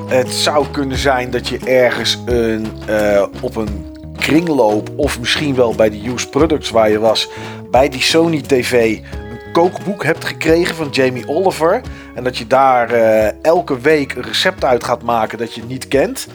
Het 0.08 0.32
zou 0.32 0.66
kunnen 0.72 0.98
zijn 0.98 1.30
dat 1.30 1.48
je 1.48 1.60
ergens 1.60 2.20
een, 2.26 2.68
eh, 2.88 3.24
op 3.42 3.56
een 3.56 3.94
kringloop 4.26 4.90
of 4.96 5.20
misschien 5.20 5.56
wel 5.56 5.76
bij 5.76 5.90
de 5.90 6.08
Used 6.08 6.30
Products 6.30 6.70
waar 6.70 6.90
je 6.90 7.00
was, 7.00 7.30
bij 7.72 7.90
die 7.90 8.02
Sony 8.02 8.42
TV 8.42 9.00
een 9.30 9.52
kookboek 9.52 10.04
hebt 10.04 10.26
gekregen 10.26 10.76
van 10.76 10.90
Jamie 10.90 11.28
Oliver. 11.28 11.82
En 12.16 12.24
dat 12.24 12.38
je 12.38 12.48
daar 12.48 12.90
eh, 12.90 13.44
elke 13.44 13.80
week 13.80 14.14
een 14.16 14.24
recept 14.24 14.64
uit 14.64 14.84
gaat 14.84 15.02
maken 15.02 15.38
dat 15.38 15.54
je 15.54 15.64
niet 15.64 15.88
kent. 15.88 16.28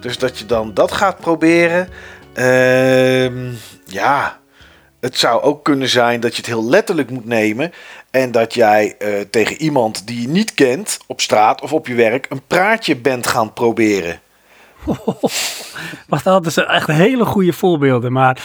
Dus 0.00 0.18
dat 0.18 0.38
je 0.38 0.46
dan 0.46 0.74
dat 0.74 0.92
gaat 0.92 1.18
proberen. 1.18 1.88
Ehm, 2.34 3.52
ja, 3.84 4.40
het 5.00 5.18
zou 5.18 5.42
ook 5.42 5.64
kunnen 5.64 5.88
zijn 5.88 6.20
dat 6.20 6.30
je 6.30 6.36
het 6.36 6.46
heel 6.46 6.68
letterlijk 6.68 7.10
moet 7.10 7.26
nemen. 7.26 7.72
En 8.10 8.30
dat 8.32 8.54
jij 8.54 8.94
eh, 8.98 9.20
tegen 9.30 9.56
iemand 9.56 10.06
die 10.06 10.20
je 10.20 10.28
niet 10.28 10.54
kent 10.54 10.98
op 11.06 11.20
straat 11.20 11.62
of 11.62 11.72
op 11.72 11.86
je 11.86 11.94
werk 11.94 12.26
een 12.28 12.46
praatje 12.46 12.96
bent 12.96 13.26
gaan 13.26 13.52
proberen. 13.52 14.20
Wacht, 16.08 16.24
dat 16.24 16.46
is 16.46 16.56
echt 16.56 16.86
hele 16.86 17.24
goede 17.24 17.52
voorbeelden, 17.52 18.12
maar... 18.12 18.38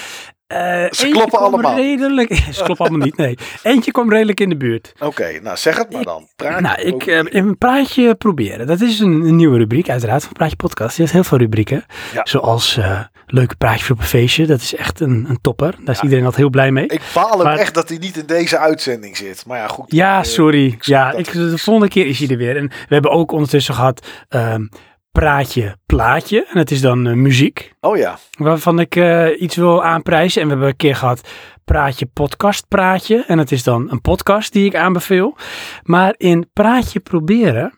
eh, 0.48 0.82
eentje 0.84 1.10
kloppen 1.10 1.40
allemaal. 1.40 1.76
Redelijk, 1.76 2.34
ze 2.54 2.64
kloppen 2.64 2.86
allemaal 2.88 3.06
niet, 3.06 3.18
nee. 3.18 3.38
Eentje 3.64 3.92
kwam 3.92 4.10
redelijk 4.10 4.40
in 4.40 4.50
de 4.50 4.58
buurt. 4.58 4.94
Oké, 5.00 5.40
nou 5.42 5.58
zeg 5.58 5.78
het 5.78 5.92
maar 5.94 6.04
dan. 6.04 6.28
Praatje 6.36 6.62
nou, 6.62 6.82
ik 6.82 7.06
eh, 7.06 7.20
een 7.42 7.58
praatje 7.58 8.16
proberen. 8.16 8.68
Dat 8.68 8.82
is 8.82 9.00
een, 9.00 9.12
een 9.22 9.36
nieuwe 9.36 9.58
rubriek, 9.58 9.90
uiteraard, 9.90 10.24
van 10.24 10.34
Praatje 10.34 10.56
Podcast. 10.56 10.90
Die 10.90 11.00
heeft 11.00 11.12
heel 11.14 11.24
veel 11.24 11.38
rubrieken. 11.38 11.86
Ja. 12.14 12.22
Zoals 12.24 12.78
eh, 12.78 13.00
leuke 13.28 13.56
praatjes 13.56 13.92
op 13.92 13.98
een 14.00 14.04
feestje. 14.06 14.46
Dat 14.46 14.62
is 14.62 14.76
echt 14.76 15.00
een, 15.00 15.26
een 15.30 15.42
topper. 15.42 15.76
Daar 15.84 15.96
is 15.96 16.02
iedereen 16.02 16.24
altijd 16.24 16.42
heel 16.42 16.52
blij 16.52 16.72
mee. 16.72 16.88
ik 16.88 17.02
baal 17.14 17.38
maar- 17.44 17.58
echt 17.58 17.74
dat 17.74 17.90
hij 17.90 17.98
niet 17.98 18.18
in 18.18 18.26
deze 18.26 18.58
uitzending 18.58 19.18
zit. 19.18 19.44
Maar 19.46 19.58
ja, 19.58 19.68
goed. 19.68 19.92
Ja, 19.92 20.24
sorry. 20.24 20.78
Ja, 20.80 21.12
ik, 21.12 21.32
de 21.32 21.52
is. 21.54 21.64
volgende 21.64 21.90
keer 21.90 22.08
is 22.08 22.20
hij 22.20 22.28
er 22.28 22.38
weer. 22.38 22.58
En 22.58 22.68
we 22.68 22.94
hebben 22.94 23.12
ook 23.12 23.32
ondertussen 23.32 23.74
gehad 23.74 24.08
ehm, 24.30 24.66
praatje, 25.12 25.78
plaatje. 25.86 26.46
En 26.46 26.58
het 26.58 26.72
is 26.72 26.82
dan 26.82 27.08
eh, 27.08 27.14
muziek. 27.14 27.74
Oh 27.80 27.98
ja. 27.98 28.18
Waarvan 28.38 28.80
ik 28.80 28.96
eh, 28.96 29.42
iets 29.42 29.56
wil 29.56 29.84
aanprijzen. 29.84 30.42
En 30.42 30.48
we 30.48 30.54
hebben 30.54 30.70
een 30.70 30.76
keer 30.76 30.96
gehad 30.96 31.30
praatje, 31.66 32.06
podcast, 32.06 32.68
praatje. 32.68 33.24
En 33.28 33.38
het 33.38 33.52
is 33.52 33.64
dan 33.64 33.92
een 33.92 34.02
podcast 34.02 34.54
die 34.54 34.66
ik 34.66 34.76
aanbeveel. 34.76 35.38
Maar 35.84 36.14
in 36.18 36.50
praatje 36.54 37.00
proberen 37.00 37.74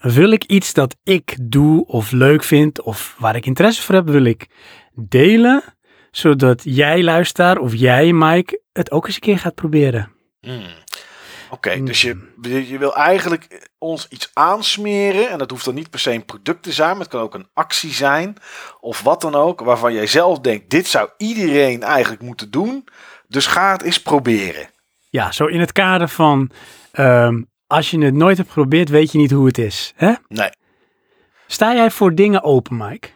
wil 0.00 0.30
ik 0.30 0.44
iets 0.44 0.72
dat 0.72 0.96
ik 1.02 1.36
doe 1.42 1.86
of 1.86 2.10
leuk 2.10 2.42
vind 2.44 2.82
of 2.82 3.16
waar 3.18 3.36
ik 3.36 3.46
interesse 3.46 3.82
voor 3.82 3.94
heb, 3.94 4.08
wil 4.08 4.24
ik 4.24 4.46
delen. 4.94 5.62
Zodat 6.10 6.62
jij 6.64 7.02
luisteraar 7.02 7.58
of 7.58 7.74
jij 7.74 8.12
Mike 8.12 8.62
het 8.72 8.90
ook 8.90 9.06
eens 9.06 9.14
een 9.14 9.20
keer 9.20 9.38
gaat 9.38 9.54
proberen. 9.54 10.12
Hmm. 11.62 11.72
Oké, 11.72 11.82
dus 11.82 12.02
je, 12.02 12.68
je 12.68 12.78
wil 12.78 12.96
eigenlijk 12.96 13.70
ons 13.78 14.08
iets 14.08 14.30
aansmeren. 14.32 15.30
En 15.30 15.38
dat 15.38 15.50
hoeft 15.50 15.64
dan 15.64 15.74
niet 15.74 15.90
per 15.90 16.00
se 16.00 16.12
een 16.12 16.24
product 16.24 16.62
te 16.62 16.72
zijn. 16.72 16.90
Maar 16.90 17.00
het 17.00 17.08
kan 17.08 17.20
ook 17.20 17.34
een 17.34 17.48
actie 17.54 17.92
zijn. 17.92 18.36
Of 18.80 19.02
wat 19.02 19.20
dan 19.20 19.34
ook. 19.34 19.60
Waarvan 19.60 19.92
jij 19.92 20.06
zelf 20.06 20.38
denkt, 20.40 20.70
dit 20.70 20.86
zou 20.86 21.08
iedereen 21.16 21.82
eigenlijk 21.82 22.22
moeten 22.22 22.50
doen. 22.50 22.84
Dus 23.28 23.46
ga 23.46 23.72
het 23.72 23.82
eens 23.82 24.02
proberen. 24.02 24.70
Ja, 25.10 25.32
zo 25.32 25.46
in 25.46 25.60
het 25.60 25.72
kader 25.72 26.08
van 26.08 26.50
ehm, 26.92 27.42
als 27.66 27.90
je 27.90 27.98
het 28.04 28.14
nooit 28.14 28.36
hebt 28.36 28.48
geprobeerd, 28.48 28.88
weet 28.88 29.12
je 29.12 29.18
niet 29.18 29.30
hoe 29.30 29.46
het 29.46 29.58
is. 29.58 29.92
Hè? 29.96 30.12
Nee. 30.28 30.50
Sta 31.46 31.74
jij 31.74 31.90
voor 31.90 32.14
dingen 32.14 32.42
open, 32.42 32.76
Mike? 32.76 33.08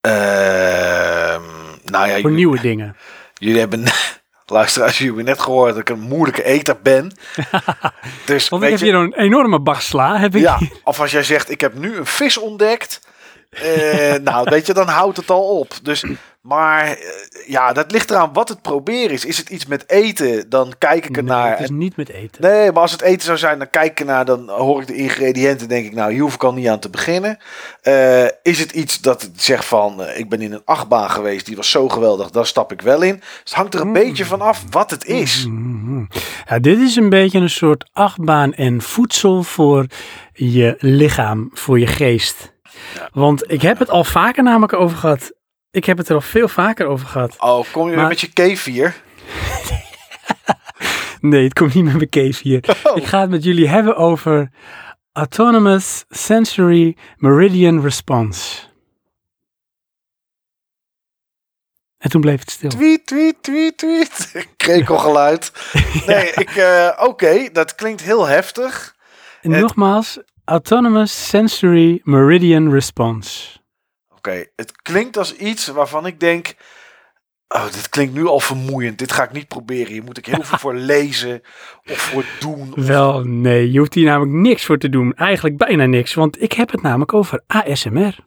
Ehm, 0.00 1.42
nou 1.84 2.06
ja, 2.06 2.12
Voor 2.12 2.20
jullie, 2.20 2.36
nieuwe 2.36 2.60
dingen? 2.60 2.96
jullie 3.34 3.58
hebben... 3.58 3.84
Luisteraars, 4.50 4.98
jullie 4.98 5.14
hebben 5.14 5.32
net 5.34 5.40
gehoord 5.42 5.70
dat 5.70 5.80
ik 5.80 5.88
een 5.88 6.00
moeilijke 6.00 6.44
eter 6.44 6.76
ben. 6.82 7.12
dus 8.26 8.48
Want 8.48 8.62
ik 8.62 8.70
heb 8.70 8.78
je, 8.78 8.84
hier 8.84 8.94
een 8.94 9.14
enorme 9.14 9.60
bak 9.60 9.80
sla. 9.80 10.18
Heb 10.18 10.34
ik 10.34 10.40
Ja, 10.40 10.58
hier. 10.58 10.70
of 10.84 11.00
als 11.00 11.10
jij 11.10 11.22
zegt, 11.22 11.50
ik 11.50 11.60
heb 11.60 11.74
nu 11.74 11.96
een 11.96 12.06
vis 12.06 12.36
ontdekt. 12.38 13.00
Eh, 13.50 14.14
nou, 14.22 14.46
weet 14.50 14.66
je, 14.66 14.72
dan 14.74 14.88
houdt 14.88 15.16
het 15.16 15.30
al 15.30 15.58
op. 15.58 15.74
Dus, 15.82 16.04
maar 16.40 16.84
eh, 16.86 16.96
ja, 17.46 17.72
dat 17.72 17.92
ligt 17.92 18.10
eraan 18.10 18.32
wat 18.32 18.48
het 18.48 18.62
proberen 18.62 19.10
is. 19.10 19.24
Is 19.24 19.38
het 19.38 19.48
iets 19.50 19.66
met 19.66 19.84
eten, 19.90 20.48
dan 20.48 20.72
kijk 20.78 21.04
ik 21.08 21.16
er 21.16 21.22
Nee, 21.22 21.32
naar. 21.32 21.50
het 21.50 21.60
is 21.60 21.68
En- 21.68 21.78
niet 21.78 21.96
met 21.96 22.08
eten. 22.08 22.42
Nee, 22.42 22.72
maar 22.72 22.82
als 22.82 22.92
het 22.92 23.00
eten 23.02 23.22
zou 23.22 23.38
zijn, 23.38 23.58
dan 23.58 23.70
kijk 23.70 23.90
ik 23.90 24.00
ernaar, 24.00 24.24
dan 24.24 24.48
hoor 24.48 24.80
ik 24.80 24.86
de 24.86 24.94
ingrediënten, 24.94 25.68
denk 25.68 25.86
ik, 25.86 25.94
nou, 25.94 26.12
hier 26.12 26.20
hoef 26.20 26.34
ik 26.34 26.44
al 26.44 26.52
niet 26.52 26.68
aan 26.68 26.78
te 26.78 26.90
beginnen. 26.90 27.38
Eh, 27.82 28.24
is 28.42 28.58
het 28.58 28.72
iets 28.72 29.00
dat 29.00 29.22
het 29.22 29.42
zegt 29.42 29.64
van, 29.64 30.02
ik 30.16 30.28
ben 30.28 30.40
in 30.40 30.52
een 30.52 30.62
achtbaan 30.64 31.10
geweest, 31.10 31.46
die 31.46 31.56
was 31.56 31.70
zo 31.70 31.88
geweldig, 31.88 32.30
daar 32.30 32.46
stap 32.46 32.72
ik 32.72 32.80
wel 32.80 33.02
in. 33.02 33.14
Dus 33.16 33.26
het 33.44 33.52
hangt 33.52 33.74
er 33.74 33.80
een 33.80 33.92
beetje 33.92 34.24
van 34.24 34.40
af 34.40 34.64
wat 34.70 34.90
het 34.90 35.04
is. 35.06 35.46
Mhm. 35.48 36.04
Ja, 36.48 36.58
dit 36.58 36.78
is 36.78 36.96
een 36.96 37.08
beetje 37.08 37.38
een 37.38 37.50
soort 37.50 37.88
achtbaan 37.92 38.52
en 38.54 38.80
voedsel 38.82 39.42
voor 39.42 39.86
je 40.32 40.74
lichaam, 40.78 41.50
voor 41.52 41.78
je 41.78 41.86
geest. 41.86 42.52
Want 43.12 43.50
ik 43.52 43.62
heb 43.62 43.78
het 43.78 43.90
al 43.90 44.04
vaker 44.04 44.42
namelijk 44.42 44.72
over 44.72 44.96
gehad. 44.98 45.32
Ik 45.70 45.84
heb 45.84 45.98
het 45.98 46.08
er 46.08 46.14
al 46.14 46.20
veel 46.20 46.48
vaker 46.48 46.86
over 46.86 47.06
gehad. 47.06 47.36
Oh, 47.38 47.64
kom 47.72 47.88
je 47.90 47.96
weer 47.96 48.06
met 48.06 48.20
je 48.20 48.32
kefir? 48.32 48.94
Nee, 51.20 51.44
het 51.44 51.52
komt 51.52 51.74
niet 51.74 51.84
met 51.84 51.94
mijn 51.96 52.08
case 52.08 52.40
hier. 52.42 52.76
Oh. 52.84 52.96
Ik 52.96 53.04
ga 53.04 53.20
het 53.20 53.30
met 53.30 53.44
jullie 53.44 53.68
hebben 53.68 53.96
over 53.96 54.50
Autonomous 55.12 56.04
Sensory 56.08 56.96
Meridian 57.16 57.80
Response. 57.82 58.58
En 61.98 62.10
toen 62.10 62.20
bleef 62.20 62.40
het 62.40 62.50
stil. 62.50 62.70
Tweet, 62.70 63.06
tweet, 63.06 63.36
tweet, 63.42 63.78
tweet. 63.78 64.32
Krekelgeluid. 64.56 65.52
Nee, 66.06 66.32
ik, 66.32 66.50
eh, 66.56 66.90
oké, 66.98 67.48
dat 67.52 67.74
klinkt 67.74 68.00
heel 68.02 68.26
heftig. 68.26 68.96
En 69.40 69.50
het- 69.52 69.60
nogmaals, 69.60 70.18
Autonomous 70.54 71.28
Sensory 71.28 72.00
Meridian 72.04 72.72
Response. 72.72 73.58
Oké, 74.16 74.44
het 74.56 74.82
klinkt 74.82 75.16
als 75.16 75.34
iets 75.36 75.66
waarvan 75.66 76.06
ik 76.06 76.20
denk... 76.20 76.54
Oh, 77.48 77.64
dit 77.64 77.88
klinkt 77.88 78.14
nu 78.14 78.26
al 78.26 78.40
vermoeiend. 78.40 78.98
Dit 78.98 79.12
ga 79.12 79.22
ik 79.22 79.32
niet 79.32 79.48
proberen. 79.48 79.92
Hier 79.92 80.02
moet 80.04 80.18
ik 80.18 80.26
heel 80.26 80.42
veel 80.42 80.58
voor 80.64 80.74
lezen 80.74 81.40
of 81.90 81.96
voor 81.98 82.24
doen. 82.40 82.72
of- 82.76 82.86
Wel, 82.86 83.20
nee, 83.24 83.70
je 83.72 83.78
hoeft 83.78 83.94
hier 83.94 84.04
namelijk 84.04 84.32
niks 84.32 84.64
voor 84.64 84.78
te 84.78 84.88
doen. 84.88 85.14
Eigenlijk 85.14 85.56
bijna 85.56 85.84
niks, 85.86 86.14
want 86.14 86.42
ik 86.42 86.52
heb 86.52 86.70
het 86.70 86.82
namelijk 86.82 87.14
over 87.14 87.42
ASMR. 87.46 88.18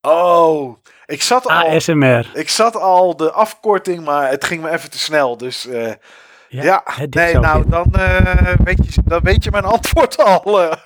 Oh, 0.00 0.76
ik 1.06 1.22
zat 1.22 1.46
al... 1.46 1.52
ASMR. 1.74 2.30
Ik 2.34 2.48
zat 2.48 2.76
al 2.76 3.16
de 3.16 3.32
afkorting, 3.32 4.04
maar 4.04 4.30
het 4.30 4.44
ging 4.44 4.62
me 4.62 4.70
even 4.70 4.90
te 4.90 4.98
snel. 4.98 5.36
Dus 5.36 5.66
eh, 5.66 5.92
ja, 6.48 6.84
nee, 7.10 7.38
nou 7.38 7.68
dan, 7.68 7.92
eh, 7.92 8.54
weet 8.64 8.94
je, 8.94 9.00
dan 9.04 9.20
weet 9.22 9.44
je 9.44 9.50
mijn 9.50 9.64
antwoord 9.76 10.18
al. 10.18 10.62
eh, 10.62 10.76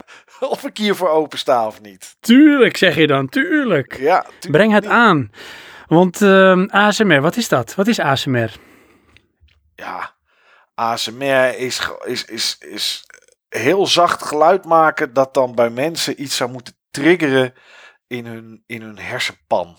of 0.54 0.64
ik 0.64 0.78
hiervoor 0.78 1.08
open 1.08 1.38
sta 1.38 1.66
of 1.66 1.80
niet. 1.80 2.16
Tuurlijk, 2.20 2.76
zeg 2.76 2.94
je 2.94 3.06
dan, 3.06 3.28
tuurlijk. 3.28 3.98
Ja, 3.98 4.20
tuurlijk 4.22 4.50
Breng 4.50 4.72
het 4.72 4.84
niet. 4.84 4.92
aan. 4.92 5.30
Want 5.86 6.22
ehm, 6.22 6.66
ASMR, 6.66 7.20
wat 7.20 7.36
is 7.36 7.48
dat? 7.48 7.74
Wat 7.74 7.86
is 7.86 7.98
ASMR? 8.00 8.56
Ja, 9.74 10.14
ASMR 10.74 11.58
is, 11.58 11.90
is, 12.04 12.24
is, 12.24 12.56
is 12.58 13.06
heel 13.48 13.86
zacht 13.86 14.22
geluid 14.22 14.64
maken 14.64 15.12
dat 15.12 15.34
dan 15.34 15.54
bij 15.54 15.70
mensen 15.70 16.22
iets 16.22 16.36
zou 16.36 16.50
moeten 16.50 16.74
triggeren 16.90 17.52
in 18.06 18.26
hun, 18.26 18.62
in 18.66 18.82
hun 18.82 18.98
hersenpan. 18.98 19.76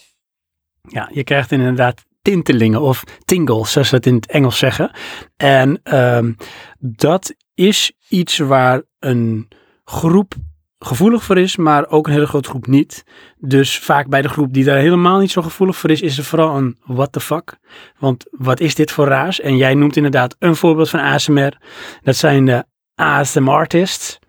Ja, 0.81 1.09
je 1.13 1.23
krijgt 1.23 1.51
inderdaad 1.51 2.05
tintelingen 2.21 2.81
of 2.81 3.03
tingles, 3.25 3.71
zoals 3.71 3.89
ze 3.89 3.95
het 3.95 4.05
in 4.05 4.15
het 4.15 4.31
Engels 4.31 4.57
zeggen. 4.57 4.91
En 5.37 5.79
ehm, 5.83 6.33
dat 6.79 7.35
is 7.53 7.91
iets 8.07 8.37
waar 8.37 8.81
een 8.99 9.47
groep 9.83 10.33
gevoelig 10.79 11.23
voor 11.23 11.37
is, 11.37 11.55
maar 11.55 11.89
ook 11.89 12.07
een 12.07 12.13
hele 12.13 12.27
grote 12.27 12.49
groep 12.49 12.67
niet. 12.67 13.03
Dus 13.37 13.79
vaak 13.79 14.07
bij 14.07 14.21
de 14.21 14.29
groep 14.29 14.53
die 14.53 14.63
daar 14.63 14.77
helemaal 14.77 15.19
niet 15.19 15.31
zo 15.31 15.41
gevoelig 15.41 15.77
voor 15.77 15.89
is, 15.89 16.01
is 16.01 16.17
er 16.17 16.23
vooral 16.23 16.57
een 16.57 16.77
what 16.85 17.11
the 17.11 17.19
fuck. 17.19 17.57
Want 17.97 18.25
wat 18.31 18.59
is 18.59 18.75
dit 18.75 18.91
voor 18.91 19.07
raars? 19.07 19.39
En 19.41 19.57
jij 19.57 19.73
noemt 19.73 19.95
inderdaad 19.95 20.35
een 20.39 20.55
voorbeeld 20.55 20.89
van 20.89 20.99
ASMR. 20.99 21.57
Dat 22.03 22.15
zijn 22.15 22.45
de 22.45 22.65
ASMR 22.95 23.51
artists. 23.51 24.19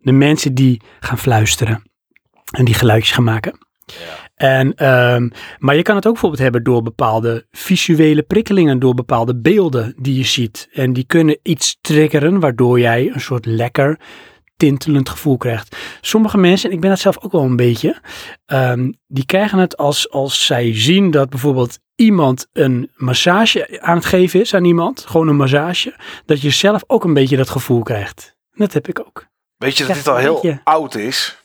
De 0.00 0.12
mensen 0.12 0.54
die 0.54 0.80
gaan 1.00 1.18
fluisteren 1.18 1.82
en 2.50 2.64
die 2.64 2.74
geluidjes 2.74 3.12
gaan 3.12 3.24
maken. 3.24 3.58
En, 4.34 4.74
ehm, 4.74 5.28
maar 5.58 5.76
je 5.76 5.82
kan 5.82 5.96
het 5.96 6.06
ook 6.06 6.12
bijvoorbeeld 6.12 6.42
hebben 6.42 6.62
door 6.62 6.82
bepaalde 6.82 7.46
visuele 7.50 8.22
prikkelingen, 8.22 8.78
door 8.78 8.94
bepaalde 8.94 9.36
beelden 9.36 9.94
die 9.98 10.16
je 10.16 10.24
ziet. 10.24 10.68
En 10.72 10.92
die 10.92 11.04
kunnen 11.06 11.38
iets 11.42 11.78
triggeren, 11.80 12.40
waardoor 12.40 12.80
jij 12.80 13.10
een 13.12 13.20
soort 13.20 13.46
lekker 13.46 14.00
tintelend 14.56 15.08
gevoel 15.08 15.36
krijgt. 15.36 15.76
Sommige 16.00 16.38
mensen, 16.38 16.68
en 16.68 16.74
ik 16.74 16.80
ben 16.80 16.90
dat 16.90 16.98
zelf 16.98 17.18
ook 17.18 17.32
wel 17.32 17.42
een 17.42 17.56
beetje, 17.56 18.00
ehm, 18.46 18.92
die 19.06 19.26
krijgen 19.26 19.58
het 19.58 19.76
als, 19.76 20.10
als 20.10 20.46
zij 20.46 20.74
zien 20.74 21.10
dat 21.10 21.30
bijvoorbeeld 21.30 21.78
iemand 21.94 22.46
een 22.52 22.90
massage 22.96 23.80
aan 23.80 23.96
het 23.96 24.04
geven 24.04 24.40
is 24.40 24.54
aan 24.54 24.64
iemand, 24.64 25.04
gewoon 25.06 25.28
een 25.28 25.36
massage, 25.36 25.96
dat 26.26 26.40
je 26.40 26.50
zelf 26.50 26.84
ook 26.86 27.04
een 27.04 27.14
beetje 27.14 27.36
dat 27.36 27.50
gevoel 27.50 27.82
krijgt. 27.82 28.36
Dat 28.52 28.72
heb 28.72 28.88
ik 28.88 28.98
ook. 29.00 29.26
Weet 29.56 29.76
je 29.76 29.84
dat 29.84 29.96
dit 29.96 30.08
al 30.08 30.16
heel 30.16 30.60
oud 30.64 30.94
is? 30.94 31.38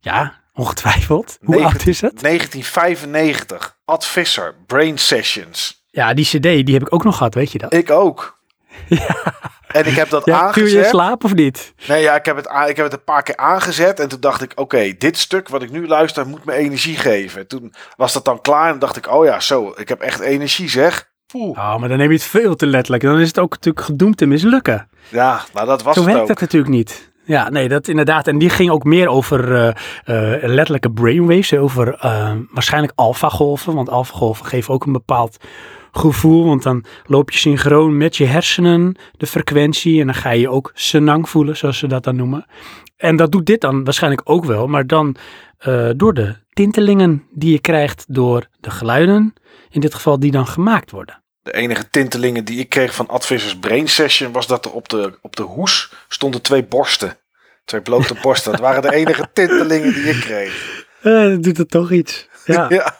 Ja, 0.00 0.40
ongetwijfeld. 0.52 1.38
Hoe 1.40 1.54
19 1.54 1.78
oud 1.78 1.86
is 1.86 2.00
het? 2.00 2.20
1995. 2.20 3.78
Ad 3.84 4.06
Visser, 4.06 4.54
Brain 4.66 4.98
Sessions. 4.98 5.84
Ja, 5.90 6.14
die 6.14 6.24
cd, 6.24 6.42
die 6.42 6.72
heb 6.74 6.82
ik 6.82 6.94
ook 6.94 7.04
nog 7.04 7.16
gehad, 7.16 7.34
weet 7.34 7.52
je 7.52 7.58
dat? 7.58 7.72
Ik 7.72 7.90
ook. 7.90 8.37
En 9.68 9.86
ik 9.86 9.94
heb 9.94 10.08
dat 10.08 10.24
Ja, 10.24 10.52
viel 10.52 10.62
je 10.64 10.70
aangezet. 10.70 10.90
slaap 10.90 11.24
of 11.24 11.34
niet? 11.34 11.74
Nee, 11.88 12.02
ja, 12.02 12.14
ik 12.14 12.24
heb, 12.24 12.36
het, 12.36 12.46
ik 12.68 12.76
heb 12.76 12.84
het 12.84 12.92
een 12.92 13.04
paar 13.04 13.22
keer 13.22 13.36
aangezet. 13.36 14.00
En 14.00 14.08
toen 14.08 14.20
dacht 14.20 14.42
ik, 14.42 14.52
oké, 14.54 14.94
dit 14.98 15.16
stuk 15.18 15.48
wat 15.48 15.62
ik 15.62 15.70
nu 15.70 15.86
luister 15.86 16.26
moet 16.26 16.44
me 16.44 16.52
energie 16.52 16.96
geven. 16.96 17.46
Toen 17.46 17.74
was 17.96 18.12
dat 18.12 18.24
dan 18.24 18.40
klaar 18.40 18.72
en 18.72 18.78
dacht 18.78 18.96
ik, 18.96 19.10
oh 19.12 19.24
ja, 19.24 19.40
zo, 19.40 19.72
ik 19.76 19.88
heb 19.88 20.00
echt 20.00 20.20
energie 20.20 20.68
zeg. 20.68 21.08
Poeh. 21.26 21.58
Oh, 21.58 21.78
maar 21.78 21.88
dan 21.88 21.98
neem 21.98 22.08
je 22.08 22.14
het 22.14 22.24
veel 22.24 22.56
te 22.56 22.66
letterlijk. 22.66 23.02
Dan 23.02 23.18
is 23.20 23.26
het 23.28 23.38
ook 23.38 23.50
natuurlijk 23.50 23.84
gedoemd 23.84 24.16
te 24.16 24.26
mislukken. 24.26 24.88
Ja, 25.08 25.40
nou 25.54 25.66
dat 25.66 25.82
was 25.82 25.94
Zo 25.94 26.00
het 26.00 26.08
werkt 26.08 26.22
ook. 26.22 26.28
dat 26.28 26.40
natuurlijk 26.40 26.72
niet. 26.72 27.10
Ja, 27.24 27.48
nee, 27.48 27.68
dat 27.68 27.88
inderdaad. 27.88 28.26
En 28.26 28.38
die 28.38 28.50
ging 28.50 28.70
ook 28.70 28.84
meer 28.84 29.08
over 29.08 29.54
eh, 29.54 29.68
eh, 29.68 30.42
letterlijke 30.42 30.90
brainwaves. 30.90 31.54
Over 31.54 31.94
eh, 32.00 32.32
waarschijnlijk 32.50 32.92
alfagolven. 32.96 33.74
Want 33.74 33.88
alfagolven 33.90 34.46
geven 34.46 34.74
ook 34.74 34.86
een 34.86 34.92
bepaald 34.92 35.36
gevoel. 35.98 36.44
Want 36.44 36.62
dan 36.62 36.84
loop 37.04 37.30
je 37.30 37.38
synchroon 37.38 37.96
met 37.96 38.16
je 38.16 38.24
hersenen, 38.24 38.96
de 39.16 39.26
frequentie. 39.26 40.00
En 40.00 40.06
dan 40.06 40.14
ga 40.14 40.30
je 40.30 40.48
ook 40.48 40.70
senang 40.74 41.28
voelen, 41.28 41.56
zoals 41.56 41.78
ze 41.78 41.86
dat 41.86 42.04
dan 42.04 42.16
noemen. 42.16 42.46
En 42.96 43.16
dat 43.16 43.32
doet 43.32 43.46
dit 43.46 43.60
dan 43.60 43.84
waarschijnlijk 43.84 44.22
ook 44.30 44.44
wel. 44.44 44.66
Maar 44.66 44.86
dan 44.86 45.16
eh, 45.58 45.90
door 45.96 46.14
de 46.14 46.34
tintelingen 46.52 47.26
die 47.30 47.52
je 47.52 47.58
krijgt 47.58 48.04
door 48.08 48.46
de 48.60 48.70
geluiden. 48.70 49.34
In 49.70 49.80
dit 49.80 49.94
geval 49.94 50.18
die 50.18 50.30
dan 50.30 50.46
gemaakt 50.46 50.90
worden. 50.90 51.22
De 51.42 51.52
enige 51.52 51.90
tintelingen 51.90 52.44
die 52.44 52.58
ik 52.58 52.68
kreeg 52.68 52.94
van 52.94 53.08
Ad 53.08 53.26
Vissers 53.26 53.58
Brain 53.58 53.88
Session 53.88 54.32
was 54.32 54.46
dat 54.46 54.64
er 54.64 54.72
op 54.72 54.88
de, 54.88 55.18
op 55.22 55.36
de 55.36 55.42
hoes 55.42 55.92
stonden 56.08 56.42
twee 56.42 56.64
borsten. 56.64 57.16
Twee 57.64 57.80
blote 57.80 58.14
borsten. 58.22 58.50
Dat 58.50 58.60
waren 58.60 58.82
de 58.82 58.94
enige 58.94 59.28
tintelingen 59.32 59.92
die 59.92 60.04
ik 60.04 60.20
kreeg. 60.20 60.84
Eh, 61.00 61.12
dan 61.12 61.40
doet 61.40 61.56
het 61.56 61.70
toch 61.70 61.90
iets. 61.90 62.28
Ja. 62.44 62.66
Ja. 62.78 62.98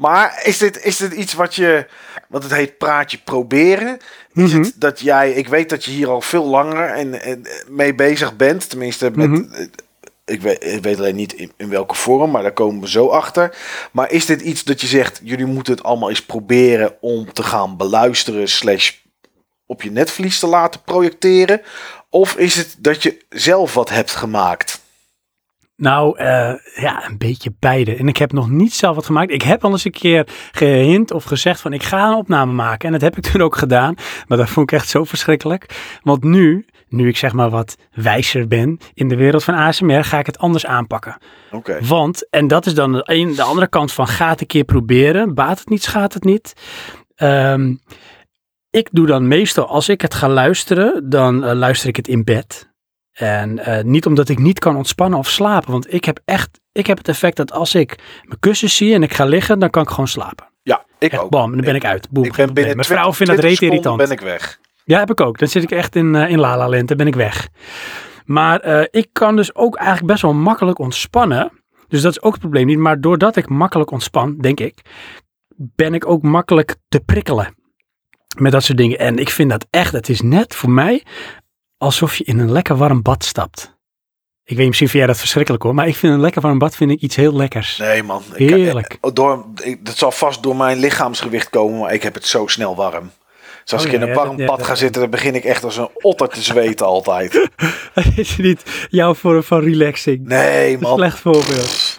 Maar 0.00 0.40
is 0.44 0.58
dit, 0.58 0.84
is 0.84 0.96
dit 0.96 1.12
iets 1.12 1.32
wat 1.32 1.54
je, 1.54 1.86
wat 2.28 2.42
het 2.42 2.52
heet 2.54 2.78
praatje 2.78 3.18
proberen? 3.24 3.98
Is 4.34 4.52
Mhm. 4.52 4.62
het 4.62 4.72
dat 4.76 5.00
jij, 5.00 5.32
ik 5.32 5.48
weet 5.48 5.68
dat 5.68 5.84
je 5.84 5.90
hier 5.90 6.08
al 6.08 6.20
veel 6.20 6.44
langer 6.44 6.88
en, 6.90 7.22
en 7.22 7.46
mee 7.68 7.94
bezig 7.94 8.36
bent, 8.36 8.68
tenminste 8.68 9.10
met, 9.14 9.28
Mhm. 9.30 9.66
ik, 10.24 10.40
weet, 10.42 10.64
ik 10.64 10.82
weet 10.82 10.98
alleen 10.98 11.14
niet 11.16 11.32
in, 11.32 11.52
in 11.56 11.68
welke 11.68 11.94
vorm, 11.94 12.30
maar 12.30 12.42
daar 12.42 12.52
komen 12.52 12.80
we 12.80 12.88
zo 12.88 13.08
achter. 13.08 13.56
Maar 13.92 14.10
is 14.10 14.26
dit 14.26 14.40
iets 14.40 14.64
dat 14.64 14.80
je 14.80 14.86
zegt, 14.86 15.20
jullie 15.22 15.46
moeten 15.46 15.72
het 15.74 15.82
allemaal 15.82 16.08
eens 16.08 16.24
proberen 16.24 16.96
om 17.00 17.32
te 17.32 17.42
gaan 17.42 17.76
beluisteren 17.76 18.48
slash 18.48 18.92
op 19.66 19.82
je 19.82 19.90
netvlies 19.90 20.38
te 20.38 20.46
laten 20.46 20.82
projecteren? 20.82 21.60
Of 22.10 22.34
is 22.36 22.54
het 22.54 22.76
dat 22.78 23.02
je 23.02 23.24
zelf 23.28 23.74
wat 23.74 23.88
hebt 23.90 24.10
gemaakt? 24.10 24.79
Nou, 25.80 26.18
eh, 26.18 26.52
ja, 26.74 27.08
een 27.08 27.18
beetje 27.18 27.54
beide. 27.58 27.96
En 27.96 28.08
ik 28.08 28.16
heb 28.16 28.32
nog 28.32 28.50
niet 28.50 28.74
zelf 28.74 28.94
wat 28.94 29.06
gemaakt. 29.06 29.30
Ik 29.30 29.42
heb 29.42 29.64
al 29.64 29.70
eens 29.70 29.84
een 29.84 29.90
keer 29.90 30.26
gehint 30.52 31.12
of 31.12 31.24
gezegd 31.24 31.60
van 31.60 31.72
ik 31.72 31.82
ga 31.82 32.08
een 32.08 32.14
opname 32.14 32.52
maken. 32.52 32.86
En 32.86 32.92
dat 32.92 33.00
heb 33.00 33.16
ik 33.16 33.22
toen 33.32 33.42
ook 33.42 33.56
gedaan. 33.56 33.94
Maar 34.26 34.38
dat 34.38 34.50
vond 34.50 34.70
ik 34.72 34.78
echt 34.78 34.88
zo 34.88 35.04
verschrikkelijk. 35.04 35.98
Want 36.02 36.24
nu, 36.24 36.66
nu 36.88 37.08
ik 37.08 37.16
zeg 37.16 37.32
maar 37.32 37.50
wat 37.50 37.76
wijzer 37.92 38.48
ben 38.48 38.78
in 38.94 39.08
de 39.08 39.16
wereld 39.16 39.44
van 39.44 39.54
ASMR, 39.54 40.04
ga 40.04 40.18
ik 40.18 40.26
het 40.26 40.38
anders 40.38 40.66
aanpakken. 40.66 41.18
Oké. 41.50 41.78
Want, 41.80 42.28
en 42.30 42.48
dat 42.48 42.66
is 42.66 42.74
dan 42.74 42.92
de, 42.92 43.32
de 43.36 43.42
andere 43.42 43.68
kant 43.68 43.92
van 43.92 44.06
ga 44.06 44.28
het 44.28 44.40
een 44.40 44.46
keer 44.46 44.64
proberen. 44.64 45.34
Baat 45.34 45.58
het 45.58 45.68
niet, 45.68 45.82
schaadt 45.82 46.14
het 46.14 46.24
niet. 46.24 46.52
Ehm, 47.14 47.74
ik 48.70 48.88
doe 48.92 49.06
dan 49.06 49.28
meestal, 49.28 49.66
als 49.66 49.88
ik 49.88 50.00
het 50.00 50.14
ga 50.14 50.28
luisteren, 50.28 51.10
dan 51.10 51.44
eh, 51.44 51.54
luister 51.54 51.88
ik 51.88 51.96
het 51.96 52.08
in 52.08 52.24
bed. 52.24 52.69
En 53.20 53.58
eh, 53.58 53.84
niet 53.84 54.06
omdat 54.06 54.28
ik 54.28 54.38
niet 54.38 54.58
kan 54.58 54.76
ontspannen 54.76 55.18
of 55.18 55.28
slapen. 55.28 55.72
Want 55.72 55.92
ik 55.94 56.04
heb 56.04 56.20
echt, 56.24 56.60
ik 56.72 56.86
heb 56.86 56.98
het 56.98 57.08
effect 57.08 57.36
dat 57.36 57.52
als 57.52 57.74
ik 57.74 57.98
mijn 58.22 58.38
kussen 58.40 58.70
zie 58.70 58.94
en 58.94 59.02
ik 59.02 59.12
ga 59.12 59.24
liggen, 59.24 59.58
dan 59.58 59.70
kan 59.70 59.82
ik 59.82 59.88
gewoon 59.88 60.08
slapen. 60.08 60.48
Ja, 60.62 60.84
ik 60.98 61.12
Echt, 61.12 61.22
ook. 61.22 61.30
bam, 61.30 61.50
dan 61.52 61.60
ben 61.60 61.74
ik 61.74 61.84
uit. 61.84 62.10
Boem, 62.10 62.24
Ik 62.24 62.34
ben 62.34 62.54
binnen 62.54 62.74
Mijn 62.76 62.86
vrouw 62.86 63.10
20 63.10 63.16
vindt 63.16 63.32
dat 63.32 63.40
20 63.40 63.60
reet 63.60 63.70
irritant. 63.70 63.96
ben 63.96 64.10
ik 64.10 64.20
weg. 64.20 64.58
Ja, 64.84 64.98
heb 64.98 65.10
ik 65.10 65.20
ook. 65.20 65.38
Dan 65.38 65.48
zit 65.48 65.62
ik 65.62 65.70
echt 65.70 65.96
in, 65.96 66.14
eh 66.14 66.30
in 66.30 66.38
La 66.40 66.56
La 66.56 66.68
Land, 66.68 66.88
dan 66.88 66.96
ben 66.96 67.06
ik 67.06 67.14
weg. 67.14 67.48
Maar 68.24 68.60
eh, 68.60 68.86
ik 68.90 69.08
kan 69.12 69.36
dus 69.36 69.54
ook 69.54 69.76
eigenlijk 69.76 70.06
best 70.06 70.22
wel 70.22 70.34
makkelijk 70.34 70.78
ontspannen. 70.78 71.52
Dus 71.88 72.02
dat 72.02 72.12
is 72.12 72.22
ook 72.22 72.32
het 72.32 72.40
probleem 72.40 72.66
niet. 72.66 72.78
Maar 72.78 73.00
doordat 73.00 73.36
ik 73.36 73.48
makkelijk 73.48 73.90
ontspan, 73.90 74.36
denk 74.38 74.60
ik, 74.60 74.80
ben 75.56 75.94
ik 75.94 76.06
ook 76.06 76.22
makkelijk 76.22 76.76
te 76.88 77.00
prikkelen. 77.00 77.54
Met 78.38 78.52
dat 78.52 78.62
soort 78.62 78.78
dingen. 78.78 78.98
En 78.98 79.18
ik 79.18 79.30
vind 79.30 79.50
dat 79.50 79.66
echt, 79.70 79.92
het 79.92 80.08
is 80.08 80.20
net 80.20 80.54
voor 80.54 80.70
mij 80.70 81.02
alsof 81.80 82.16
je 82.16 82.24
in 82.24 82.38
een 82.38 82.52
lekker 82.52 82.76
warm 82.76 83.02
bad 83.02 83.24
stapt. 83.24 83.78
Ik 84.44 84.56
weet 84.56 84.66
misschien 84.66 84.88
vind 84.88 84.98
jij 84.98 85.12
dat 85.12 85.18
verschrikkelijk 85.20 85.62
hoor, 85.62 85.74
maar 85.74 85.88
ik 85.88 85.96
vind 85.96 86.12
een 86.12 86.20
lekker 86.20 86.42
warm 86.42 86.58
bad 86.58 86.76
vind 86.76 86.90
ik 86.90 87.00
iets 87.00 87.16
heel 87.16 87.36
lekkers. 87.36 87.76
Nee 87.76 88.02
man. 88.02 88.22
Ik, 88.34 88.50
Heerlijk. 88.50 88.98
eh, 89.00 89.10
Door, 89.14 89.44
ik, 89.62 89.84
dat 89.86 89.96
zal 89.96 90.10
vast 90.12 90.42
door 90.42 90.56
mijn 90.56 90.78
lichaamsgewicht 90.78 91.50
komen, 91.50 91.78
maar 91.80 91.92
ik 91.92 92.02
heb 92.02 92.14
het 92.14 92.26
zo 92.26 92.46
snel 92.46 92.76
warm. 92.76 93.10
Dus 93.62 93.72
als 93.72 93.82
Oh 93.82 93.88
ik 93.88 93.94
in 93.94 94.02
een 94.02 94.08
ja, 94.08 94.14
warm 94.14 94.38
ja, 94.38 94.46
bad 94.46 94.58
ja. 94.58 94.64
ga 94.64 94.74
zitten, 94.74 95.00
dan 95.00 95.10
begin 95.10 95.34
ik 95.34 95.44
echt 95.44 95.64
als 95.64 95.76
een 95.76 95.88
otter 95.94 96.28
te 96.28 96.42
zweten 96.42 96.86
altijd. 96.96 97.48
Dat 97.94 98.04
is 98.16 98.36
niet 98.36 98.62
jouw 98.90 99.14
vorm 99.14 99.42
van 99.42 99.60
relaxing. 99.60 100.26
Nee 100.26 100.78
man. 100.78 100.96
slecht 100.96 101.18
voorbeeld. 101.18 101.98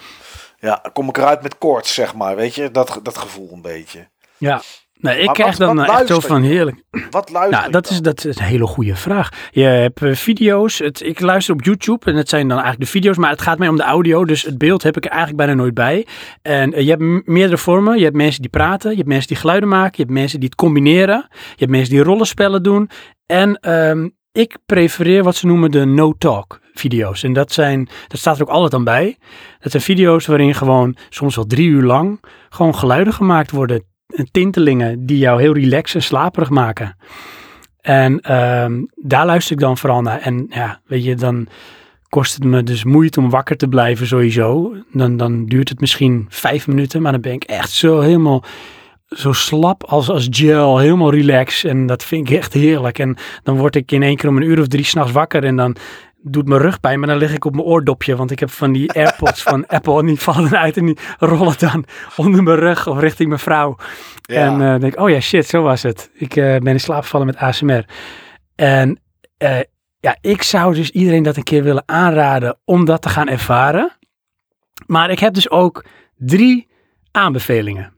Ja, 0.60 0.84
kom 0.94 1.10
ik 1.10 1.18
eruit 1.18 1.42
met 1.42 1.58
koorts, 1.58 1.94
zeg 1.94 2.16
maar. 2.16 2.36
Weet 2.36 2.56
je, 2.56 2.72
dat, 2.72 3.00
dat 3.04 3.18
gevoel 3.18 3.50
een 3.54 3.62
beetje. 3.62 4.10
Ja. 4.38 4.62
Nee, 5.02 5.20
ik 5.20 5.26
Maar 5.26 5.34
krijg 5.34 5.58
wat- 5.58 5.68
dan 5.68 5.76
wat 5.76 5.88
eh, 5.90 6.00
echt 6.00 6.08
zo 6.08 6.20
van 6.20 6.42
heerlijk. 6.42 6.84
Wat 7.10 7.30
luister 7.32 7.60
Nou, 7.60 7.72
dat 7.72 7.84
dan? 7.84 7.94
is, 7.94 8.02
dat 8.02 8.26
is 8.26 8.38
een 8.40 8.44
hele 8.46 8.68
goede 8.68 8.96
vraag. 8.96 9.30
Je 9.52 9.64
hebt 9.64 10.02
eh, 10.02 10.14
video's. 10.14 10.80
Het, 10.80 11.02
ik 11.06 11.20
luister 11.20 11.54
op 11.54 11.64
YouTube 11.64 12.06
en 12.12 12.16
het 12.16 12.30
zijn 12.30 12.48
dan 12.48 12.58
eigenlijk 12.58 12.86
de 12.92 12.98
video's, 13.00 13.18
maar 13.18 13.30
het 13.30 13.42
gaat 13.42 13.58
mij 13.58 13.68
om 13.68 13.76
de 13.78 13.84
audio. 13.84 14.26
Dus 14.26 14.44
het 14.44 14.58
beeld 14.58 14.84
heb 14.84 14.98
ik 14.98 15.04
er 15.06 15.10
eigenlijk 15.12 15.40
bijna 15.40 15.54
nooit 15.62 15.74
bij. 15.74 16.08
En 16.42 16.74
eh, 16.74 16.84
je 16.84 16.90
hebt 16.90 17.28
meerdere 17.28 17.58
vormen. 17.58 17.98
Je 17.98 18.04
hebt 18.04 18.16
mensen 18.16 18.42
die 18.42 18.50
praten, 18.50 18.90
je 18.90 18.96
hebt 18.96 19.08
mensen 19.08 19.28
die 19.28 19.38
geluiden 19.38 19.70
maken, 19.70 19.92
je 19.96 20.02
hebt 20.04 20.14
mensen 20.16 20.40
die 20.40 20.50
het 20.50 20.58
combineren, 20.58 21.26
je 21.32 21.56
hebt 21.56 21.72
mensen 21.72 21.94
die 21.94 22.04
rollenspellen 22.04 22.64
doen. 22.64 22.90
En 23.26 23.56
ehm, 23.60 24.10
ik 24.32 24.58
prefereer 24.66 25.24
wat 25.24 25.36
ze 25.36 25.46
noemen 25.48 25.72
de 25.72 25.86
no-talk 25.86 26.60
video's. 26.74 27.24
En 27.24 27.34
dat 27.34 27.52
zijn, 27.52 27.90
dat 28.08 28.20
staat 28.20 28.36
er 28.36 28.42
ook 28.42 28.50
altijd 28.50 28.74
aan 28.74 28.84
bij. 28.84 29.18
Dat 29.60 29.72
zijn 29.72 29.84
video's 29.84 30.26
waarin 30.26 30.56
gewoon 30.56 30.96
soms 31.10 31.36
wel 31.36 31.46
drie 31.46 31.68
uur 31.68 31.84
lang 31.84 32.24
gewoon 32.50 32.76
geluiden 32.76 33.14
gemaakt 33.14 33.52
worden. 33.52 33.90
En 34.16 34.28
tintelingen 34.32 35.06
die 35.06 35.18
jou 35.18 35.42
heel 35.42 35.54
relaxed 35.54 35.96
en 35.96 36.04
slaperig 36.04 36.50
maken. 36.50 36.96
En 37.82 38.20
ehm, 38.20 38.84
daar 38.96 39.26
luister 39.26 39.54
ik 39.54 39.60
dan 39.60 39.78
vooral 39.78 40.02
naar. 40.02 40.20
En 40.20 40.46
ja, 40.50 40.82
weet 40.86 41.04
je, 41.04 41.16
dan 41.16 41.48
kost 42.10 42.34
het 42.34 42.44
me 42.44 42.64
dus 42.64 42.84
moeite 42.84 43.20
om 43.20 43.30
wakker 43.30 43.58
te 43.58 43.68
blijven 43.68 44.08
sowieso. 44.08 44.76
Dan, 44.92 45.18
dan 45.18 45.46
duurt 45.46 45.70
het 45.70 45.80
misschien 45.80 46.26
vijf 46.30 46.68
minuten, 46.68 47.02
maar 47.02 47.12
dan 47.12 47.22
ben 47.22 47.34
ik 47.34 47.44
echt 47.44 47.72
zo 47.72 48.00
helemaal 48.00 48.44
zo 49.08 49.32
slap 49.32 49.84
als, 49.84 50.10
als 50.10 50.28
gel, 50.30 50.78
helemaal 50.78 51.12
relaxed. 51.12 51.70
En 51.70 51.86
dat 51.86 52.04
vind 52.04 52.30
ik 52.30 52.38
echt 52.38 52.54
heerlijk. 52.54 53.00
En 53.00 53.18
dan 53.44 53.58
word 53.58 53.76
ik 53.76 53.92
in 53.92 54.04
één 54.04 54.16
keer 54.16 54.30
om 54.30 54.38
een 54.38 54.50
uur 54.50 54.60
of 54.60 54.68
drie 54.68 54.86
s'nachts 54.86 55.12
wakker 55.12 55.44
en 55.44 55.56
dan, 55.56 55.76
doet 56.22 56.48
mijn 56.48 56.62
rug 56.62 56.80
pijn, 56.80 57.00
maar 57.00 57.08
dan 57.08 57.18
lig 57.18 57.34
ik 57.34 57.46
op 57.46 57.54
mijn 57.54 57.68
oordopje. 57.68 58.16
Want 58.16 58.32
ik 58.32 58.40
heb 58.40 58.50
van 58.50 58.72
die 58.72 58.92
AirPods 58.92 59.44
van 59.52 59.68
Apple 59.68 60.00
en 60.00 60.06
die 60.06 60.20
vallen 60.20 60.58
uit 60.58 60.78
en 60.78 60.86
die 60.86 60.98
rollen 61.20 61.56
dan 61.58 61.86
onder 62.16 62.44
mijn 62.44 62.58
rug 62.58 62.88
of 62.88 63.00
richting 63.00 63.28
mijn 63.28 63.40
vrouw. 63.40 63.76
Ja. 64.22 64.36
En 64.36 64.54
eh, 64.54 64.80
denk 64.80 64.94
ik, 64.94 65.00
oh 65.00 65.10
ja, 65.10 65.20
shit, 65.20 65.48
zo 65.48 65.62
was 65.62 65.84
het. 65.84 66.12
Ik 66.14 66.36
eh, 66.36 66.44
ben 66.44 66.68
in 66.74 66.80
slaap 66.80 67.04
gevallen 67.04 67.26
met 67.26 67.38
ASMR. 67.38 67.86
En 68.56 69.00
eh, 69.38 69.60
ja, 70.00 70.18
ik 70.22 70.42
zou 70.42 70.76
dus 70.76 70.90
iedereen 70.90 71.24
dat 71.24 71.38
een 71.38 71.44
keer 71.44 71.64
willen 71.64 71.84
aanraden 71.86 72.58
om 72.66 72.86
dat 72.86 73.02
te 73.02 73.10
gaan 73.10 73.28
ervaren. 73.28 73.98
Maar 74.86 75.10
ik 75.10 75.20
heb 75.20 75.34
dus 75.34 75.50
ook 75.50 75.86
drie 76.18 76.68
aanbevelingen. 77.12 77.94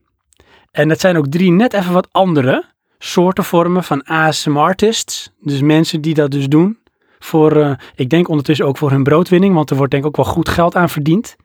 En 0.72 0.88
dat 0.88 1.00
zijn 1.00 1.18
ook 1.18 1.28
drie 1.28 1.52
net 1.52 1.74
even 1.74 1.94
wat 1.94 2.08
andere 2.12 2.64
soorten 2.98 3.44
vormen 3.44 3.84
van 3.84 4.04
ASM-artists. 4.04 5.32
Dus 5.40 5.62
mensen 5.62 6.02
die 6.02 6.14
dat 6.14 6.32
dus 6.32 6.48
doen. 6.48 6.78
Voor, 7.24 7.62
eh, 7.62 7.72
ik 7.96 8.10
denk 8.10 8.28
ondertussen 8.30 8.66
ook 8.66 8.78
voor 8.78 8.90
hun 8.92 9.04
broodwinning, 9.04 9.56
want 9.56 9.70
er 9.70 9.76
wordt 9.76 9.92
denk 9.92 10.04
ik 10.04 10.10
ook 10.10 10.26
wel 10.26 10.34
goed 10.34 10.50
geld 10.50 10.76
aan 10.76 10.90
verdiend. 10.90 11.36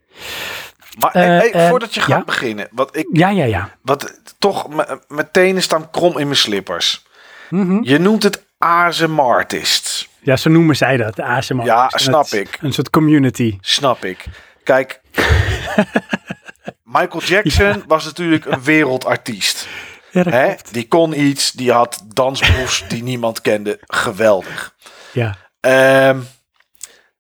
Maar 0.98 1.10
Eh, 1.12 1.22
hey, 1.22 1.48
hey, 1.52 1.68
voordat 1.68 1.94
je 1.94 2.00
gaat 2.00 2.08
ja. 2.18 2.24
beginnen, 2.24 2.68
wat 2.70 2.96
ik 2.96 3.06
Ja, 3.12 3.28
ja, 3.28 3.44
ja. 3.44 3.70
wat 3.82 4.20
toch 4.38 4.68
m- 4.68 4.98
mijn 5.08 5.28
tenen 5.32 5.62
staan 5.62 5.90
krom 5.90 6.18
in 6.18 6.24
mijn 6.26 6.36
slippers. 6.38 7.06
Mhm. 7.50 7.78
Je 7.82 7.98
noemt 7.98 8.22
het 8.22 8.44
ASMR 8.58 9.20
artists. 9.34 10.08
Ja, 10.20 10.36
zo 10.36 10.50
noemen 10.50 10.76
zij 10.76 10.96
dat, 10.96 11.16
de 11.16 11.24
ASMR. 11.24 11.64
Ja, 11.64 11.88
snap 11.94 12.24
het 12.24 12.32
ik. 12.32 12.58
Een 12.60 12.72
soort 12.72 12.90
community. 12.90 13.58
Snap 13.60 14.04
ik. 14.04 14.24
Kijk, 14.62 15.00
Michael 16.84 17.22
Jackson 17.22 17.82
was 17.86 18.04
natuurlijk 18.04 18.44
een 18.44 18.62
wereldartiest. 18.62 19.66
Ja, 20.10 20.22
Hè? 20.22 20.54
Die 20.70 20.88
kon 20.88 21.20
iets, 21.20 21.52
die 21.52 21.72
had 21.72 22.04
dansmoves 22.14 22.84
die 22.88 23.02
niemand 23.02 23.40
kende. 23.40 23.78
Geweldig. 23.86 24.74
Ja. 25.12 25.36
Ehm, 25.60 26.20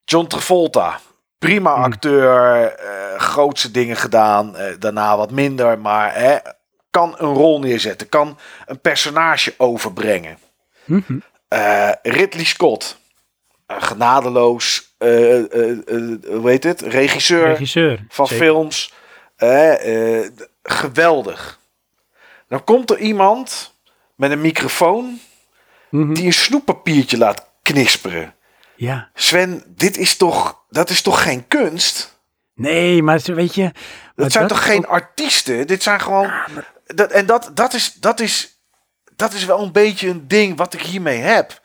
John 0.04 0.26
Travolta, 0.26 1.00
prima 1.38 1.74
Hmm. 1.74 1.84
acteur, 1.84 2.64
eh, 2.72 3.18
grootste 3.20 3.70
dingen 3.70 3.96
gedaan, 3.96 4.56
eh, 4.56 4.74
daarna 4.78 5.16
wat 5.16 5.30
minder, 5.30 5.78
maar 5.78 6.14
hè, 6.14 6.36
kan 6.90 7.14
een 7.18 7.34
rol 7.34 7.58
neerzetten, 7.60 8.08
kan 8.08 8.38
een 8.66 8.80
personage 8.80 9.54
overbrengen. 9.56 10.38
Mhm. 10.84 11.18
Eh, 11.48 11.90
Ridley 12.02 12.44
Scott, 12.44 12.98
genadeloos, 13.66 14.94
hoe 14.98 16.40
heet 16.44 16.64
het, 16.64 16.80
regisseur 16.80 17.46
Regisseur. 17.46 18.04
van 18.08 18.26
zeker. 18.26 18.44
films, 18.44 18.92
geweldig. 20.62 21.58
Dan 22.48 22.64
komt 22.64 22.90
er 22.90 22.98
iemand 22.98 23.74
met 24.14 24.30
een 24.30 24.40
microfoon 24.40 25.20
Mhm. 25.90 26.14
die 26.14 26.24
een 26.26 26.32
snoeppapiertje 26.32 27.18
laat 27.18 27.46
knisperen. 27.72 28.34
Ja. 28.76 29.10
Sven, 29.14 29.62
dit 29.66 29.96
is 29.96 30.16
toch, 30.16 30.64
dat 30.70 30.90
is 30.90 31.02
toch 31.02 31.22
geen 31.22 31.48
kunst? 31.48 32.18
Nee, 32.54 33.02
maar 33.02 33.18
zo 33.18 33.34
weet 33.34 33.54
je... 33.54 33.72
Dat 34.14 34.32
zijn 34.32 34.48
dat 34.48 34.56
toch 34.56 34.66
geen 34.66 34.86
ook- 34.86 34.92
artiesten? 34.92 35.66
Dit 35.66 35.82
zijn 35.82 36.00
gewoon. 36.00 36.32
Dat, 36.86 37.10
en 37.10 37.26
dat, 37.26 37.50
dat, 37.54 37.74
is, 37.74 37.92
dat, 37.92 38.20
is, 38.20 38.60
dat 39.16 39.32
is 39.32 39.44
wel 39.44 39.62
een 39.62 39.72
beetje 39.72 40.08
een 40.08 40.28
ding 40.28 40.56
wat 40.56 40.74
ik 40.74 40.82
hiermee 40.82 41.18
heb. 41.18 41.60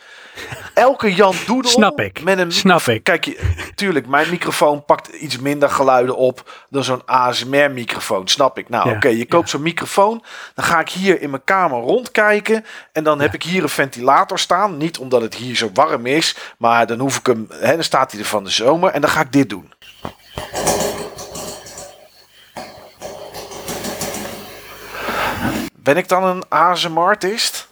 Elke 0.74 1.14
Jan 1.14 1.36
Doedel. 1.46 1.72
Snap 1.72 2.00
ik. 2.00 2.24
Met 2.24 2.38
een 2.38 2.52
Snap 2.52 2.64
microfoon- 2.88 2.94
ik. 2.96 3.04
Kijk, 3.04 3.42
tuurlijk, 3.76 4.08
mijn 4.08 4.30
microfoon 4.30 4.86
pakt 4.86 5.08
iets 5.08 5.40
minder 5.40 5.70
geluiden 5.70 6.16
op 6.18 6.66
dan 6.70 6.84
zo'n 6.84 7.02
ASMR-microfoon. 7.06 8.28
Snap 8.28 8.58
ik. 8.58 8.70
Nou, 8.70 8.90
Ja, 8.90 8.96
oké, 8.96 9.08
je 9.08 9.26
koopt 9.26 9.50
zo'n 9.50 9.62
microfoon. 9.62 10.24
Dan 10.56 10.66
ga 10.66 10.80
ik 10.80 10.90
hier 10.90 11.22
in 11.22 11.30
mijn 11.30 11.44
kamer 11.44 11.80
rondkijken. 11.80 12.66
En 12.92 13.04
dan 13.04 13.22
heb 13.22 13.34
ik 13.34 13.44
hier 13.44 13.64
een 13.64 13.70
ventilator 13.70 14.40
staan. 14.40 14.78
Niet 14.78 14.98
omdat 14.98 15.22
het 15.22 15.36
hier 15.36 15.56
zo 15.56 15.70
warm 15.74 16.06
is. 16.06 16.36
Maar 16.58 16.88
dan 16.88 17.00
hoef 17.00 17.18
ik 17.18 17.26
hem. 17.26 17.48
Hè, 17.50 17.74
dan 17.74 17.84
staat 17.84 18.12
hij 18.12 18.20
er 18.20 18.26
van 18.28 18.44
de 18.44 18.50
zomer. 18.50 18.90
En 18.92 19.02
dan 19.02 19.10
ga 19.10 19.22
ik 19.22 19.32
dit 19.32 19.50
doen. 19.50 19.72
Ben 25.76 25.98
ik 25.98 26.08
dan 26.08 26.24
een 26.24 26.44
ASMR-artist? 26.50 27.68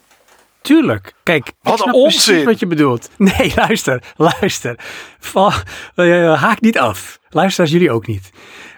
Tuurlijk. 0.61 1.13
Kijk, 1.23 1.51
Wat 1.61 1.73
een 1.73 1.79
snap 1.79 1.93
onzin. 1.95 2.45
wat 2.45 2.59
je 2.59 2.67
bedoelt. 2.67 3.09
Nee, 3.17 3.51
luister, 3.55 4.03
luister. 4.15 4.75
Val, 5.19 5.51
eh, 5.95 6.41
haak 6.41 6.61
niet 6.61 6.77
af. 6.79 7.19
Luister 7.29 7.63
als 7.63 7.71
jullie 7.73 7.91
ook 7.91 8.07
niet. 8.07 8.29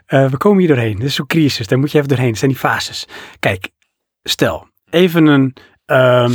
Eh, 0.06 0.30
we 0.30 0.38
komen 0.38 0.60
hier 0.60 0.68
doorheen. 0.68 0.96
Dit 0.96 1.08
is 1.08 1.16
zo'n 1.16 1.28
crisis. 1.28 1.68
Daar 1.68 1.80
moet 1.80 1.92
je 1.92 1.98
even 1.98 2.10
doorheen. 2.10 2.28
Het 2.30 2.38
zijn 2.38 2.52
die 2.52 2.60
fases. 2.60 3.08
Kijk, 3.40 3.70
stel, 4.24 4.68
even 4.90 5.26
een, 5.26 5.56
ehm, 5.86 6.32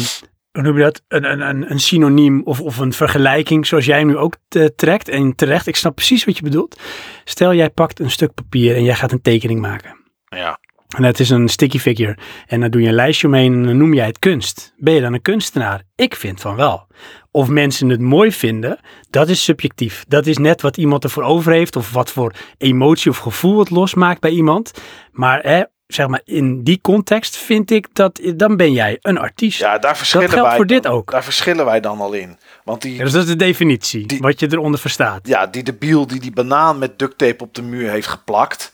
hoe 0.52 0.62
noem 0.62 0.76
je 0.76 0.82
dat? 0.82 1.02
Een, 1.08 1.24
een, 1.24 1.40
een, 1.40 1.70
een 1.70 1.80
synoniem 1.80 2.42
of, 2.44 2.60
of 2.60 2.78
een 2.78 2.92
vergelijking 2.92 3.66
zoals 3.66 3.84
jij 3.84 4.04
nu 4.04 4.16
ook 4.16 4.36
eh, 4.48 4.64
trekt. 4.76 5.08
En 5.08 5.34
terecht, 5.34 5.66
ik 5.66 5.76
snap 5.76 5.94
precies 5.94 6.24
wat 6.24 6.36
je 6.36 6.42
bedoelt. 6.42 6.80
Stel, 7.24 7.54
jij 7.54 7.70
pakt 7.70 8.00
een 8.00 8.10
stuk 8.10 8.34
papier 8.34 8.76
en 8.76 8.84
jij 8.84 8.94
gaat 8.94 9.12
een 9.12 9.22
tekening 9.22 9.60
maken. 9.60 9.96
Ja. 10.28 10.58
En 10.96 11.02
het 11.04 11.20
is 11.20 11.30
een 11.30 11.48
sticky 11.48 11.78
figure. 11.78 12.16
En 12.46 12.60
dan 12.60 12.70
doe 12.70 12.82
je 12.82 12.88
een 12.88 12.94
lijstje 12.94 13.26
omheen 13.26 13.52
en 13.52 13.62
dan 13.66 13.76
noem 13.76 13.94
jij 13.94 14.06
het 14.06 14.18
kunst. 14.18 14.72
Ben 14.76 14.94
je 14.94 15.00
dan 15.00 15.12
een 15.14 15.22
kunstenaar? 15.22 15.82
Ik 15.96 16.14
vind 16.16 16.40
van 16.40 16.56
wel. 16.56 16.86
Of 17.30 17.48
mensen 17.48 17.88
het 17.88 18.00
mooi 18.00 18.32
vinden, 18.32 18.78
dat 19.10 19.28
is 19.28 19.44
subjectief. 19.44 20.04
Dat 20.08 20.26
is 20.26 20.38
net 20.38 20.60
wat 20.62 20.76
iemand 20.76 21.04
ervoor 21.04 21.22
over 21.22 21.52
heeft 21.52 21.76
of 21.76 21.92
wat 21.92 22.10
voor 22.10 22.32
emotie 22.58 23.10
of 23.10 23.16
gevoel 23.18 23.58
het 23.58 23.70
losmaakt 23.70 24.20
bij 24.20 24.30
iemand. 24.30 24.72
Maar 25.12 25.40
hè, 25.42 25.62
zeg 25.86 26.06
maar 26.06 26.20
in 26.24 26.62
die 26.64 26.78
context 26.82 27.36
vind 27.36 27.70
ik 27.70 27.86
dat, 27.92 28.20
dan 28.36 28.56
ben 28.56 28.72
jij 28.72 28.98
een 29.00 29.18
artiest. 29.18 29.58
Ja, 29.58 29.78
daar 29.78 29.96
verschillen 29.96 30.28
geldt 30.30 30.46
wij 30.48 30.56
voor 30.56 30.66
dit 30.66 30.82
dan- 30.82 30.92
ook. 30.92 31.10
Daar 31.10 31.24
verschillen 31.24 31.64
wij 31.64 31.80
dan 31.80 32.00
al 32.00 32.12
in. 32.12 32.38
Want 32.64 32.82
die, 32.82 32.94
Ja, 32.96 33.02
dus 33.04 33.12
dat 33.12 33.22
is 33.22 33.28
de 33.28 33.36
definitie, 33.36 34.06
Die- 34.06 34.18
wat 34.20 34.40
je 34.40 34.46
eronder 34.52 34.80
verstaat. 34.80 35.28
ja, 35.28 35.46
die 35.46 35.62
debiel 35.62 36.06
die 36.06 36.20
die 36.20 36.32
banaan 36.32 36.78
met 36.78 36.98
duct 36.98 37.18
tape 37.18 37.44
op 37.44 37.54
de 37.54 37.62
muur 37.62 37.90
heeft 37.90 38.06
geplakt. 38.06 38.70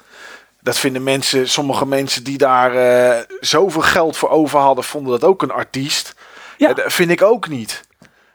Dat 0.65 0.79
vinden 0.79 1.03
mensen, 1.03 1.49
sommige 1.49 1.87
mensen 1.87 2.25
die 2.25 2.39
daar 2.39 2.75
eh, 2.75 3.23
zoveel 3.41 3.83
geld 3.83 4.17
voor 4.17 4.29
over 4.29 4.59
hadden, 4.59 4.85
vonden 4.85 5.13
dat 5.13 5.25
ook 5.25 5.43
een 5.43 5.51
artiest. 5.51 6.15
Ja. 6.57 6.69
Ja. 6.69 6.75
dat 6.75 6.93
vind 6.93 7.11
ik 7.11 7.23
ook 7.23 7.49
niet. 7.49 7.83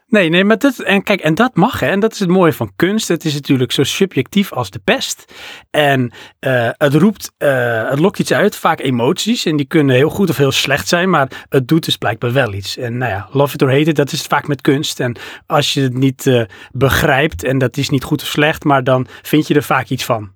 Nee, 0.07 0.29
nee, 0.29 0.43
maar 0.43 0.57
dat, 0.57 0.79
en 0.79 1.03
kijk, 1.03 1.21
en 1.21 1.35
dat 1.35 1.55
mag, 1.55 1.79
hè. 1.79 1.87
En 1.87 1.99
dat 1.99 2.13
is 2.13 2.19
het 2.19 2.29
mooie 2.29 2.53
van 2.53 2.71
kunst. 2.75 3.07
Het 3.07 3.25
is 3.25 3.33
natuurlijk 3.33 3.71
zo 3.71 3.83
subjectief 3.83 4.53
als 4.53 4.69
de 4.69 4.79
pest. 4.83 5.33
En 5.69 6.11
eh, 6.39 6.69
het 6.71 6.93
roept, 6.93 7.31
eh, 7.37 7.89
het 7.89 7.99
lokt 7.99 8.19
iets 8.19 8.33
uit, 8.33 8.55
vaak 8.55 8.79
emoties. 8.79 9.45
En 9.45 9.55
die 9.55 9.65
kunnen 9.65 9.95
heel 9.95 10.09
goed 10.09 10.29
of 10.29 10.37
heel 10.37 10.51
slecht 10.51 10.87
zijn, 10.87 11.09
maar 11.09 11.45
het 11.49 11.67
doet 11.67 11.85
dus 11.85 11.97
blijkbaar 11.97 12.33
wel 12.33 12.53
iets. 12.53 12.77
En 12.77 12.97
nou 12.97 13.11
ja, 13.11 13.27
love 13.31 13.53
it 13.53 13.61
or 13.61 13.71
hate 13.71 13.89
it, 13.89 13.95
dat 13.95 14.11
is 14.11 14.17
het 14.17 14.27
vaak 14.27 14.47
met 14.47 14.61
kunst. 14.61 14.99
En 14.99 15.17
als 15.45 15.73
je 15.73 15.81
het 15.81 15.93
niet 15.93 16.27
eh, 16.27 16.41
begrijpt, 16.71 17.43
en 17.43 17.57
dat 17.57 17.77
is 17.77 17.89
niet 17.89 18.03
goed 18.03 18.21
of 18.21 18.27
slecht, 18.27 18.63
maar 18.63 18.83
dan 18.83 19.07
vind 19.21 19.47
je 19.47 19.53
er 19.53 19.63
vaak 19.63 19.87
iets 19.87 20.05
van. 20.05 20.31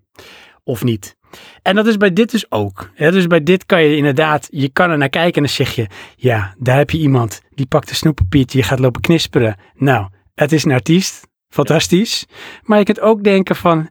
Of 0.64 0.84
niet. 0.84 1.16
En 1.62 1.76
dat 1.76 1.88
is 1.88 1.98
bij 1.98 2.14
dit 2.14 2.32
dus 2.32 2.52
ook. 2.52 2.92
Dus 2.96 3.28
bij 3.28 3.44
dit 3.44 3.66
kan 3.66 3.84
je 3.84 3.96
inderdaad, 3.96 4.48
je 4.52 4.70
kan 4.70 4.90
er 4.90 4.98
naar 4.98 5.10
kijken 5.10 5.36
en 5.36 5.42
dan 5.42 5.52
zeg 5.52 5.76
je, 5.76 5.88
ja, 6.16 6.56
daar 6.58 6.78
heb 6.78 6.90
je 6.90 6.98
iemand 6.98 7.42
die 7.50 7.66
pakt 7.66 7.90
een 7.90 7.96
snoeppapiertje, 7.96 8.58
je 8.58 8.64
gaat 8.64 8.80
lopen 8.80 9.02
knisperen. 9.02 9.56
Nou, 9.76 10.08
het 10.36 10.52
is 10.52 10.64
een 10.64 10.72
artiest, 10.72 11.28
fantastisch. 11.50 12.26
Maar 12.62 12.78
je 12.78 12.86
kunt 12.86 13.00
ook 13.00 13.24
denken 13.24 13.56
van, 13.56 13.90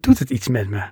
doet 0.00 0.18
het 0.18 0.30
iets 0.30 0.48
met 0.48 0.68
me? 0.68 0.82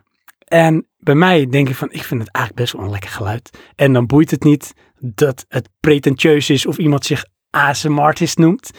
En 0.44 0.86
bij 0.98 1.14
mij 1.14 1.46
denk 1.46 1.68
ik 1.68 1.74
van, 1.74 1.92
ik 1.92 2.02
vind 2.02 2.20
het 2.20 2.32
eigenlijk 2.32 2.64
best 2.64 2.76
wel 2.76 2.84
een 2.84 2.90
lekker 2.90 3.10
geluid. 3.10 3.58
En 3.74 3.92
dan 3.92 4.06
boeit 4.06 4.30
het 4.30 4.44
niet 4.44 4.72
dat 4.98 5.44
het 5.48 5.68
pretentieus 5.80 6.50
is 6.50 6.66
of 6.66 6.78
iemand 6.78 7.04
zich 7.04 7.24
ASMR-artist 7.50 8.38
noemt. 8.38 8.70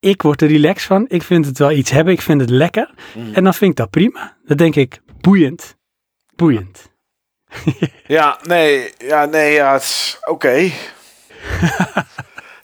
Ik 0.00 0.22
word 0.22 0.42
er 0.42 0.48
relaxed 0.48 0.86
van. 0.86 1.04
Ik 1.08 1.22
vind 1.22 1.46
het 1.46 1.58
wel 1.58 1.70
iets 1.72 1.90
hebben. 1.90 2.12
Ik 2.12 2.20
vind 2.20 2.40
het 2.40 2.50
lekker. 2.50 2.94
En 3.32 3.44
dan 3.44 3.54
vind 3.54 3.70
ik 3.70 3.76
dat 3.76 3.90
prima. 3.90 4.36
Dan 4.44 4.56
denk 4.56 4.74
ik, 4.76 5.00
boeiend. 5.20 5.75
Boeiend. 6.36 6.90
Ja, 8.06 8.38
nee, 8.42 8.92
ja, 8.98 9.24
nee, 9.24 9.52
ja, 9.52 9.72
het 9.72 10.18
oké. 10.24 10.48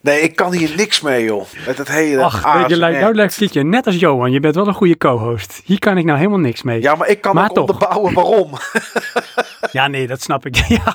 nee, 0.01 0.20
ik 0.20 0.36
kan 0.36 0.53
hier 0.53 0.77
niks 0.77 1.01
mee, 1.01 1.24
joh. 1.24 1.47
Met 1.66 1.78
het 1.78 1.89
hele 1.89 2.23
Ach, 2.23 2.69
je, 2.69 2.77
lijkt 2.77 3.01
nou 3.01 3.15
lijkt 3.15 3.36
het 3.40 3.53
je 3.53 3.62
net 3.65 3.86
als 3.86 3.97
Johan. 3.97 4.32
Je 4.32 4.40
bent 4.40 4.55
wel 4.55 4.66
een 4.66 4.74
goede 4.74 4.97
co-host. 4.97 5.61
Hier 5.65 5.78
kan 5.78 5.99
ik 5.99 6.05
nou 6.05 6.19
helemaal 6.19 6.39
niks 6.39 6.62
mee. 6.62 6.81
Ja, 6.82 6.94
maar 6.94 7.09
ik 7.09 7.20
kan 7.20 7.35
Maar 7.35 7.51
ook 7.51 7.55
toch. 7.57 7.69
onderbouwen 7.70 8.15
waarom. 8.15 8.51
Ja, 9.73 9.86
nee, 9.89 10.07
dat 10.07 10.20
snap 10.23 10.47
ik. 10.47 10.57
Ja, 10.57 10.94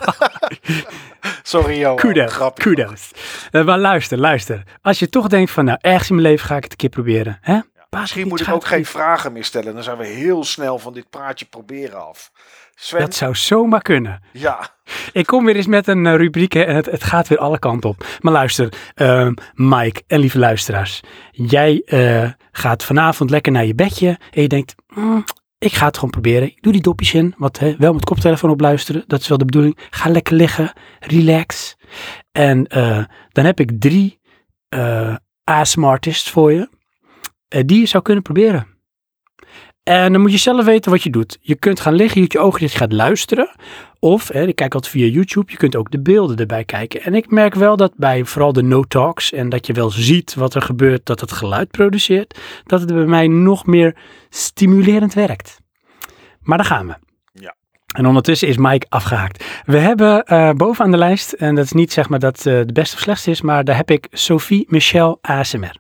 Sorry, 1.44 1.80
joh. 1.80 1.96
kudos. 1.96 2.38
Kudos. 2.54 3.12
Eh, 3.52 3.66
maar 3.66 3.78
luister, 3.80 4.18
luister. 4.18 4.64
Als 4.82 5.00
je 5.00 5.10
toch 5.10 5.28
denkt 5.28 5.52
van, 5.52 5.66
nou, 5.66 5.78
ergens 5.82 6.10
in 6.10 6.16
mijn 6.16 6.28
leven 6.28 6.46
ga 6.48 6.56
ik 6.56 6.64
het 6.64 6.72
een 6.72 6.78
keer 6.78 6.90
proberen. 6.90 7.38
Hè? 7.42 7.60
Misschien 8.00 8.28
moet 8.28 8.42
ik 8.42 8.50
ook 8.50 8.66
geen 8.66 8.86
vragen 8.86 9.34
meer 9.34 9.44
stellen. 9.44 9.74
Dan 9.74 9.84
zijn 9.84 9.98
we 9.98 10.06
heel 10.06 10.44
snel 10.44 10.80
van 10.80 10.94
dit 10.94 11.10
praatje 11.10 11.46
proberen 11.46 12.08
af. 12.08 12.32
Sven, 12.80 13.00
Dat 13.00 13.16
zou 13.16 13.36
zomaar 13.36 13.82
kunnen. 13.82 14.22
ja. 14.34 14.76
Ik 15.12 15.26
kom 15.26 15.46
weer 15.46 15.56
eens 15.56 15.68
met 15.68 15.88
een 15.88 16.06
eh, 16.06 16.16
rubriek 16.16 16.56
en 16.56 16.76
het, 16.76 16.86
het 16.86 17.04
gaat 17.04 17.28
weer 17.28 17.38
alle 17.38 17.60
kanten 17.60 17.90
op. 17.90 18.06
Maar 18.20 18.34
luister, 18.34 18.74
ehm, 18.94 19.34
Mike 19.54 20.04
en 20.08 20.20
lieve 20.20 20.40
luisteraars. 20.40 21.02
Jij 21.32 21.82
eh, 21.86 22.32
gaat 22.52 22.84
vanavond 22.84 23.30
lekker 23.30 23.52
naar 23.52 23.66
je 23.66 23.76
bedje 23.76 24.20
en 24.32 24.42
je 24.42 24.48
denkt, 24.48 24.76
"Mm, 24.96 25.24
ik 25.58 25.74
ga 25.74 25.86
het 25.86 25.96
gewoon 25.96 26.10
proberen. 26.10 26.48
Ik 26.48 26.62
doe 26.62 26.72
die 26.72 26.82
dopjes 26.82 27.14
in, 27.14 27.34
wat 27.38 27.60
hè, 27.60 27.76
wel 27.78 27.94
met 27.94 28.06
koptelefoon 28.06 28.50
op 28.50 28.60
luisteren. 28.62 29.04
Dat 29.08 29.20
is 29.22 29.28
wel 29.28 29.38
de 29.38 29.46
bedoeling. 29.46 29.78
Ga 29.90 30.10
lekker 30.10 30.36
liggen, 30.36 30.74
relax. 31.00 31.76
En 32.32 32.68
eh, 32.68 33.04
dan 33.32 33.46
heb 33.46 33.60
ik 33.60 33.72
drie 33.80 34.20
ASMR 35.44 35.86
artists 35.88 36.30
voor 36.32 36.52
je, 36.54 36.70
die 37.66 37.80
je 37.80 37.86
zou 37.86 38.04
kunnen 38.04 38.24
proberen. 38.24 38.68
En 39.88 40.12
dan 40.12 40.22
moet 40.22 40.32
je 40.32 40.38
zelf 40.38 40.66
weten 40.66 40.92
wat 40.92 41.04
je 41.04 41.10
doet. 41.10 41.38
Je 41.42 41.56
kunt 41.56 41.80
gaan 41.80 41.94
liggen, 41.94 42.16
je 42.16 42.22
doet 42.22 42.32
je 42.32 42.40
ogen 42.40 42.60
dicht, 42.60 42.76
gaat 42.76 42.92
luisteren. 42.92 43.50
Of, 44.00 44.28
hè, 44.28 44.48
ik 44.48 44.56
kijk 44.56 44.74
altijd 44.74 44.94
via 44.94 45.06
YouTube, 45.06 45.52
je 45.52 45.58
kunt 45.58 45.76
ook 45.76 45.92
de 45.92 46.02
beelden 46.02 46.38
erbij 46.38 46.64
kijken. 46.64 47.02
En 47.02 47.14
ik 47.14 47.32
merk 47.32 47.56
wel 47.56 47.78
dat 47.78 47.94
bij 47.96 48.26
vooral 48.26 48.54
de 48.54 48.62
no-talks 48.62 49.32
en 49.32 49.50
dat 49.50 49.68
je 49.68 49.74
wel 49.74 49.90
ziet 49.90 50.36
wat 50.36 50.56
er 50.56 50.62
gebeurt, 50.62 51.06
dat 51.06 51.20
het 51.20 51.32
geluid 51.32 51.72
produceert, 51.72 52.40
dat 52.64 52.80
het 52.80 52.94
bij 52.94 53.06
mij 53.06 53.28
nog 53.28 53.66
meer 53.66 53.96
stimulerend 54.30 55.14
werkt. 55.14 55.60
Maar 56.42 56.58
daar 56.58 56.68
gaan 56.68 56.88
we. 56.88 56.96
Ja. 57.32 57.56
En 57.96 58.06
ondertussen 58.06 58.48
is 58.48 58.58
Mike 58.58 58.86
afgehaakt. 58.90 59.46
We 59.66 59.78
hebben 59.78 60.24
uh, 60.26 60.52
bovenaan 60.52 60.92
de 60.92 60.98
lijst, 60.98 61.32
en 61.32 61.56
dat 61.56 61.66
is 61.66 61.72
niet 61.72 61.94
zeg 61.94 62.10
maar 62.10 62.20
dat 62.20 62.38
uh, 62.38 62.44
de 62.44 62.74
beste 62.74 62.96
of 62.96 63.02
slechtste 63.02 63.32
is, 63.32 63.42
maar 63.42 63.64
daar 63.64 63.76
heb 63.76 63.92
ik 63.92 64.08
Sophie 64.12 64.66
Michel 64.70 65.18
ASMR. 65.22 65.76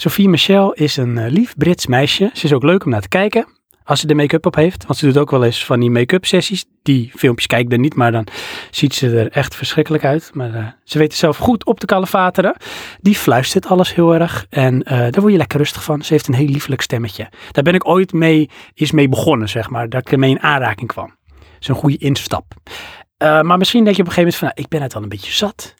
Sophie 0.00 0.28
Michel 0.28 0.72
is 0.72 0.96
een 0.96 1.16
uh, 1.16 1.30
lief 1.30 1.56
Brits 1.56 1.86
meisje. 1.86 2.30
Ze 2.32 2.44
is 2.44 2.52
ook 2.52 2.62
leuk 2.62 2.84
om 2.84 2.90
naar 2.90 3.00
te 3.00 3.08
kijken. 3.08 3.46
Als 3.84 4.00
ze 4.00 4.06
de 4.06 4.14
make-up 4.14 4.46
op 4.46 4.54
heeft. 4.54 4.86
Want 4.86 4.98
ze 4.98 5.06
doet 5.06 5.18
ook 5.18 5.30
wel 5.30 5.44
eens 5.44 5.64
van 5.64 5.80
die 5.80 5.90
make-up 5.90 6.26
sessies. 6.26 6.64
Die 6.82 7.10
filmpjes 7.14 7.46
kijk 7.46 7.62
ik 7.62 7.70
dan 7.70 7.80
niet, 7.80 7.94
maar 7.94 8.12
dan 8.12 8.26
ziet 8.70 8.94
ze 8.94 9.18
er 9.18 9.30
echt 9.30 9.54
verschrikkelijk 9.54 10.04
uit. 10.04 10.30
Maar 10.34 10.50
uh, 10.50 10.66
ze 10.84 10.98
weet 10.98 11.08
het 11.08 11.16
zelf 11.16 11.36
goed 11.36 11.64
op 11.64 11.80
te 11.80 11.86
kalefateren. 11.86 12.56
Die 13.00 13.14
fluistert 13.14 13.66
alles 13.66 13.94
heel 13.94 14.14
erg. 14.14 14.46
En 14.50 14.74
uh, 14.74 14.98
daar 14.98 15.20
word 15.20 15.32
je 15.32 15.38
lekker 15.38 15.58
rustig 15.58 15.84
van. 15.84 16.02
Ze 16.02 16.12
heeft 16.12 16.28
een 16.28 16.34
heel 16.34 16.48
liefelijk 16.48 16.80
stemmetje. 16.80 17.28
Daar 17.50 17.64
ben 17.64 17.74
ik 17.74 17.88
ooit 17.88 18.12
mee, 18.12 18.50
is 18.74 18.90
mee 18.90 19.08
begonnen, 19.08 19.48
zeg 19.48 19.70
maar. 19.70 19.88
Dat 19.88 20.00
ik 20.00 20.12
ermee 20.12 20.30
in 20.30 20.42
aanraking 20.42 20.88
kwam. 20.88 21.14
Dat 21.26 21.60
is 21.60 21.68
een 21.68 21.74
goede 21.74 21.98
instap. 21.98 22.54
Maar 23.18 23.58
misschien 23.58 23.84
denk 23.84 23.96
je 23.96 24.02
op 24.02 24.08
een 24.08 24.14
gegeven 24.14 24.32
moment 24.32 24.36
van, 24.36 24.48
nou, 24.48 24.60
ik 24.60 24.68
ben 24.68 24.82
het 24.82 24.94
al 24.94 25.02
een 25.02 25.08
beetje 25.08 25.32
zat. 25.32 25.74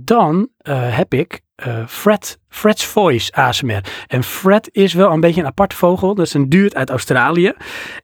dan 0.00 0.48
heb 0.72 1.14
ik 1.14 1.40
uh, 1.66 1.86
Fred, 1.86 2.38
Fred's 2.48 2.84
Voice 2.84 3.32
ASMR. 3.32 3.84
En 4.06 4.22
Fred 4.22 4.68
is 4.72 4.92
wel 4.92 5.12
een 5.12 5.20
beetje 5.20 5.40
een 5.40 5.46
aparte 5.46 5.76
vogel. 5.76 6.14
Dat 6.14 6.26
is 6.26 6.34
een 6.34 6.48
duurt 6.48 6.74
uit 6.74 6.90
Australië. 6.90 7.52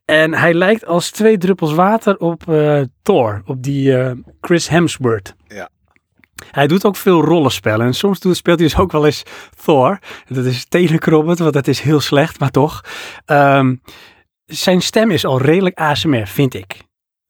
En 0.04 0.34
hij 0.34 0.54
lijkt 0.54 0.86
als 0.86 1.10
twee 1.10 1.38
druppels 1.38 1.74
water 1.74 2.16
op 2.16 2.42
uh, 2.48 2.80
Thor, 3.02 3.42
op 3.44 3.62
die 3.62 3.90
uh, 3.90 4.10
Chris 4.40 4.68
Hemsworth. 4.68 5.34
Ja. 5.48 5.68
Hij 6.50 6.66
doet 6.66 6.84
ook 6.84 6.96
veel 6.96 7.24
rollenspellen. 7.24 7.86
En 7.86 7.94
soms 7.94 8.20
doet, 8.20 8.36
speelt 8.36 8.58
hij 8.58 8.68
dus 8.68 8.78
ook 8.78 8.92
wel 8.92 9.06
eens 9.06 9.22
Thor. 9.64 9.98
Dat 10.28 10.44
is 10.44 10.66
telecrobbet, 10.68 11.38
want 11.38 11.52
dat 11.52 11.66
is 11.66 11.80
heel 11.80 12.00
slecht, 12.00 12.38
maar 12.38 12.50
toch. 12.50 12.80
Um, 13.26 13.80
zijn 14.46 14.82
stem 14.82 15.10
is 15.10 15.24
al 15.24 15.40
redelijk 15.40 15.78
ASMR, 15.78 16.26
vind 16.26 16.54
ik. 16.54 16.85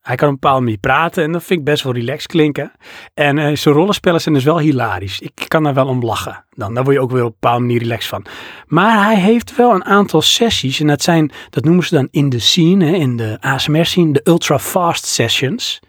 Hij 0.06 0.16
kan 0.16 0.28
op 0.28 0.34
een 0.34 0.40
bepaalde 0.40 0.64
manier 0.64 0.78
praten 0.78 1.24
en 1.24 1.32
dat 1.32 1.44
vind 1.44 1.58
ik 1.58 1.64
best 1.64 1.82
wel 1.82 1.92
relaxed 1.92 2.26
klinken. 2.26 2.72
En 3.14 3.36
uh, 3.36 3.56
zijn 3.56 3.74
rollenspellen 3.74 4.20
zijn 4.20 4.34
dus 4.34 4.44
wel 4.44 4.58
hilarisch. 4.58 5.20
Ik 5.20 5.44
kan 5.48 5.62
daar 5.62 5.74
wel 5.74 5.86
om 5.86 6.04
lachen. 6.04 6.44
Dan, 6.50 6.74
daar 6.74 6.84
word 6.84 6.96
je 6.96 7.02
ook 7.02 7.10
weer 7.10 7.24
op 7.24 7.26
een 7.26 7.38
bepaalde 7.40 7.64
manier 7.64 7.78
relaxed 7.78 8.08
van. 8.08 8.26
Maar 8.66 9.04
hij 9.04 9.16
heeft 9.16 9.56
wel 9.56 9.74
een 9.74 9.84
aantal 9.84 10.22
sessies. 10.22 10.80
En 10.80 10.86
dat 10.86 11.02
zijn, 11.02 11.30
dat 11.50 11.64
noemen 11.64 11.84
ze 11.84 11.94
dan 11.94 12.08
in 12.10 12.28
de 12.28 12.38
scene, 12.38 12.84
hè, 12.84 12.92
in 12.92 13.16
de 13.16 13.36
ASMR 13.40 13.84
scene, 13.84 14.12
de 14.12 14.20
ultra 14.24 14.58
fast 14.58 15.06
sessions. 15.06 15.80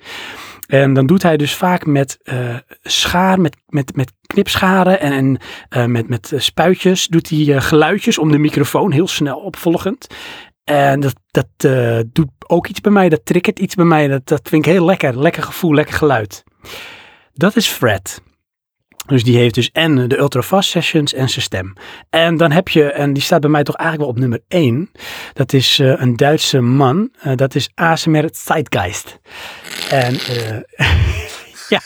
En 0.67 0.93
dan 0.93 1.05
doet 1.05 1.23
hij 1.23 1.37
dus 1.37 1.55
vaak 1.55 1.85
met 1.85 2.19
uh, 2.23 2.55
schaar, 2.81 3.39
met, 3.39 3.57
met, 3.67 3.95
met 3.95 4.13
knipscharen 4.27 4.99
en, 4.99 5.39
uh, 5.69 5.85
met, 5.85 6.09
met 6.09 6.33
spuitjes, 6.35 7.07
doet 7.07 7.29
hij 7.29 7.61
geluidjes 7.61 8.17
om 8.17 8.31
de 8.31 8.37
microfoon, 8.37 8.91
heel 8.91 9.07
snel 9.07 9.37
opvolgend. 9.37 10.07
En 10.69 10.99
dat, 10.99 11.15
dat 11.31 11.47
uh, 11.65 11.99
doet 12.07 12.29
ook 12.47 12.67
iets 12.67 12.81
bij 12.81 12.91
mij, 12.91 13.09
dat 13.09 13.25
triggert 13.25 13.59
iets 13.59 13.75
bij 13.75 13.85
mij. 13.85 14.07
Dat, 14.07 14.27
dat 14.27 14.47
vind 14.49 14.65
ik 14.65 14.71
heel 14.71 14.85
lekker. 14.85 15.19
Lekker 15.19 15.43
gevoel, 15.43 15.73
lekker 15.73 15.95
geluid. 15.95 16.43
Dat 17.33 17.55
is 17.55 17.67
Fred. 17.67 18.21
Dus 19.05 19.23
die 19.23 19.37
heeft 19.37 19.55
dus 19.55 19.71
en 19.71 20.07
de 20.07 20.17
ultrafast 20.17 20.69
sessions 20.69 21.13
en 21.13 21.29
zijn 21.29 21.41
stem. 21.41 21.73
En 22.09 22.37
dan 22.37 22.51
heb 22.51 22.69
je, 22.69 22.91
en 22.91 23.13
die 23.13 23.23
staat 23.23 23.41
bij 23.41 23.49
mij 23.49 23.63
toch 23.63 23.75
eigenlijk 23.75 24.09
wel 24.09 24.15
op 24.15 24.21
nummer 24.21 24.43
1. 24.47 24.91
Dat 25.33 25.53
is 25.53 25.79
uh, 25.79 26.01
een 26.01 26.15
Duitse 26.15 26.61
man. 26.61 27.11
Uh, 27.25 27.35
dat 27.35 27.55
is 27.55 27.69
ASMR 27.75 28.29
Zeitgeist. 28.31 29.19
En 29.89 30.13
ja, 31.69 31.81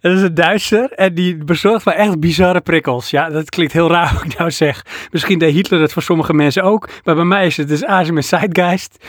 dat 0.00 0.12
is 0.12 0.22
een 0.22 0.34
Duitser 0.34 0.92
en 0.92 1.14
die 1.14 1.36
bezorgt 1.36 1.84
wel 1.84 1.94
echt 1.94 2.20
bizarre 2.20 2.60
prikkels. 2.60 3.10
Ja, 3.10 3.28
dat 3.28 3.50
klinkt 3.50 3.72
heel 3.72 3.90
raar 3.90 4.14
wat 4.14 4.24
ik 4.24 4.38
nou 4.38 4.50
zeg. 4.50 4.84
Misschien 5.10 5.38
deed 5.38 5.54
Hitler 5.54 5.80
het 5.80 5.92
voor 5.92 6.02
sommige 6.02 6.34
mensen 6.34 6.62
ook, 6.62 6.88
maar 7.04 7.14
bij 7.14 7.24
mij 7.24 7.46
is 7.46 7.56
het 7.56 7.68
dus 7.68 7.84
ASMR 7.84 8.22
Zeitgeist. 8.22 9.04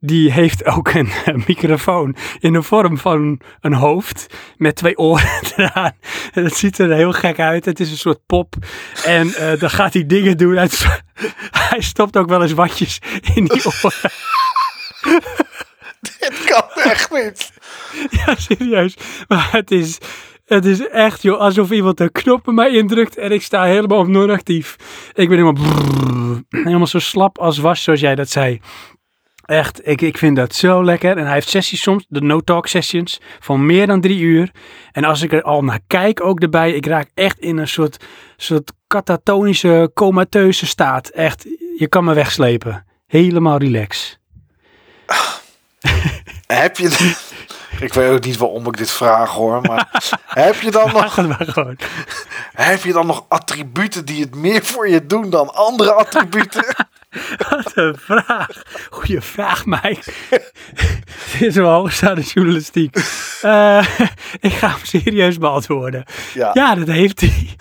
Die 0.00 0.32
heeft 0.32 0.64
ook 0.64 0.88
een, 0.94 1.12
microfoon 1.46 2.16
in 2.40 2.52
de 2.52 2.62
vorm 2.62 2.98
van 2.98 3.40
een 3.60 3.74
hoofd 3.74 4.26
met 4.56 4.76
twee 4.76 4.98
oren 4.98 5.40
eraan. 5.56 5.92
En 6.32 6.42
dat 6.42 6.56
ziet 6.56 6.78
er 6.78 6.92
heel 6.92 7.12
gek 7.12 7.40
uit. 7.40 7.64
Het 7.64 7.80
is 7.80 7.90
een 7.90 7.96
soort 7.96 8.26
pop 8.26 8.54
en 9.04 9.26
uh, 9.26 9.60
dan 9.60 9.70
gaat 9.70 9.92
hij 9.92 10.06
dingen 10.06 10.36
doen. 10.36 10.52
Hij 11.70 11.80
stopt 11.80 12.16
ook 12.16 12.28
wel 12.28 12.42
eens 12.42 12.52
watjes 12.52 12.98
in 13.34 13.44
die 13.44 13.62
oren. 13.66 14.10
Dit 16.20 16.44
kan 16.44 16.82
echt 16.82 17.10
niet. 17.10 17.52
Ja, 18.26 18.34
serieus. 18.36 18.96
Maar 19.28 19.48
het 19.52 19.70
is, 19.70 19.98
het 20.44 20.64
is 20.64 20.88
echt, 20.88 21.22
joh, 21.22 21.40
alsof 21.40 21.70
iemand 21.70 22.00
een 22.00 22.12
knop 22.12 22.44
bij 22.44 22.54
mij 22.54 22.70
indrukt 22.70 23.16
en 23.16 23.32
ik 23.32 23.42
sta 23.42 23.64
helemaal 23.64 23.98
op 23.98 24.08
non-actief. 24.08 24.76
Ik 25.12 25.28
ben 25.28 25.38
helemaal, 25.38 25.52
brrr, 25.52 26.64
helemaal 26.64 26.86
zo 26.86 26.98
slap 26.98 27.38
als 27.38 27.58
was, 27.58 27.82
zoals 27.82 28.00
jij 28.00 28.14
dat 28.14 28.30
zei. 28.30 28.60
Echt, 29.44 29.88
ik, 29.88 30.00
ik 30.00 30.18
vind 30.18 30.36
dat 30.36 30.54
zo 30.54 30.84
lekker. 30.84 31.16
En 31.16 31.24
hij 31.24 31.34
heeft 31.34 31.48
sessies 31.48 31.82
soms, 31.82 32.04
de 32.08 32.20
no-talk 32.20 32.66
sessions, 32.66 33.20
van 33.40 33.66
meer 33.66 33.86
dan 33.86 34.00
drie 34.00 34.20
uur. 34.20 34.50
En 34.92 35.04
als 35.04 35.22
ik 35.22 35.32
er 35.32 35.42
al 35.42 35.64
naar 35.64 35.80
kijk, 35.86 36.24
ook 36.24 36.40
erbij, 36.40 36.72
ik 36.72 36.86
raak 36.86 37.10
echt 37.14 37.38
in 37.38 37.56
een 37.56 37.68
soort, 37.68 38.04
soort 38.36 38.72
katatonische, 38.86 39.90
comateuze 39.94 40.66
staat. 40.66 41.08
Echt, 41.08 41.46
je 41.78 41.88
kan 41.88 42.04
me 42.04 42.14
wegslepen. 42.14 42.84
Helemaal 43.06 43.58
relax. 43.58 44.18
Heb 46.46 46.76
je... 46.76 47.14
Ik 47.80 47.94
weet 47.94 48.10
ook 48.10 48.24
niet 48.24 48.36
waarom 48.36 48.66
ik 48.66 48.76
dit 48.76 48.90
vraag 48.90 49.30
hoor, 49.30 49.60
maar 49.60 49.88
heb 50.26 50.60
je 50.60 50.70
dan 50.70 50.92
nog... 50.92 51.26
maar. 51.26 51.76
Heb 52.52 52.84
je 52.84 52.92
dan 52.92 53.06
nog 53.06 53.24
attributen 53.28 54.04
die 54.04 54.20
het 54.20 54.34
meer 54.34 54.64
voor 54.64 54.88
je 54.88 55.06
doen 55.06 55.30
dan 55.30 55.54
andere 55.54 55.92
attributen? 55.92 56.64
Wat 57.50 57.72
een 57.74 57.96
vraag. 57.98 58.62
Goeie 58.90 59.20
vraag, 59.20 59.66
Mike. 59.66 60.12
Dit 61.32 61.40
is 61.40 61.54
wel 61.54 61.70
hoogstaande 61.70 62.22
journalistiek. 62.22 62.96
Uh, 63.44 63.86
ik 64.40 64.52
ga 64.52 64.68
hem 64.68 64.78
serieus 64.82 65.38
beantwoorden. 65.38 66.04
Ja, 66.34 66.50
ja 66.52 66.74
dat 66.74 66.88
heeft 66.88 67.20
hij. 67.20 67.56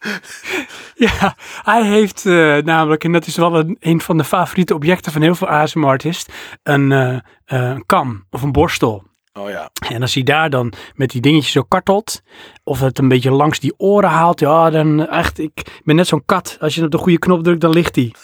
ja, 1.06 1.36
hij 1.62 1.82
heeft 1.82 2.24
uh, 2.24 2.56
namelijk, 2.56 3.04
en 3.04 3.12
dat 3.12 3.26
is 3.26 3.36
wel 3.36 3.54
een, 3.54 3.76
een 3.80 4.00
van 4.00 4.16
de 4.16 4.24
favoriete 4.24 4.74
objecten 4.74 5.12
van 5.12 5.22
heel 5.22 5.34
veel 5.34 5.48
ASMR-artists, 5.48 6.26
een 6.62 7.22
uh, 7.46 7.76
kam 7.86 8.26
of 8.30 8.42
een 8.42 8.52
borstel. 8.52 9.08
Oh 9.32 9.48
ja. 9.48 9.70
En 9.88 10.00
als 10.00 10.14
hij 10.14 10.22
daar 10.22 10.50
dan 10.50 10.72
met 10.94 11.10
die 11.10 11.20
dingetjes 11.20 11.52
zo 11.52 11.62
kartelt, 11.62 12.22
of 12.64 12.80
het 12.80 12.98
een 12.98 13.08
beetje 13.08 13.30
langs 13.30 13.60
die 13.60 13.74
oren 13.76 14.10
haalt, 14.10 14.40
ja, 14.40 14.70
dan 14.70 15.08
echt, 15.08 15.38
ik 15.38 15.80
ben 15.84 15.96
net 15.96 16.06
zo'n 16.06 16.24
kat. 16.24 16.56
Als 16.60 16.74
je 16.74 16.84
op 16.84 16.90
de 16.90 16.98
goede 16.98 17.18
knop 17.18 17.44
drukt, 17.44 17.60
dan 17.60 17.70
ligt 17.70 17.96
hij. 17.96 18.14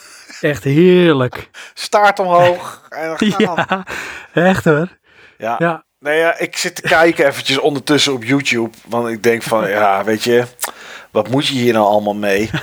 Echt 0.40 0.64
heerlijk. 0.64 1.50
Staart 1.74 2.18
omhoog. 2.18 2.74
En 2.88 3.16
ja, 3.38 3.86
echt 4.32 4.64
hoor. 4.64 4.98
Ja. 5.38 5.54
Ja. 5.58 5.84
Ja, 5.98 6.38
ik 6.38 6.56
zit 6.56 6.74
te 6.74 6.82
kijken 6.82 7.26
eventjes 7.26 7.58
ondertussen 7.58 8.12
op 8.12 8.24
YouTube. 8.24 8.70
Want 8.88 9.08
ik 9.08 9.22
denk 9.22 9.42
van, 9.42 9.68
ja, 9.68 10.04
weet 10.04 10.24
je, 10.24 10.44
wat 11.16 11.28
moet 11.28 11.46
je 11.46 11.54
hier 11.54 11.72
nou 11.72 11.86
allemaal 11.86 12.14
mee? 12.14 12.50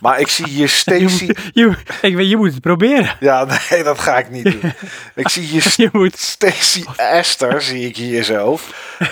Maar 0.00 0.20
ik 0.20 0.28
zie 0.28 0.48
hier 0.48 0.68
Stacy. 0.68 1.24
Je, 1.24 1.36
je, 1.52 1.76
ik 2.02 2.16
weet, 2.16 2.28
je 2.28 2.36
moet 2.36 2.52
het 2.52 2.60
proberen. 2.60 3.16
Ja, 3.20 3.44
nee, 3.70 3.82
dat 3.82 3.98
ga 3.98 4.18
ik 4.18 4.30
niet 4.30 4.44
doen. 4.44 4.60
Ik 5.14 5.28
zie 5.28 5.42
hier 5.42 5.72
Je 5.76 5.88
moet. 5.92 6.18
Stacy 6.18 6.84
Esther, 6.96 7.62
zie 7.62 7.88
ik 7.88 7.96
hier 7.96 8.22
zo. 8.22 8.58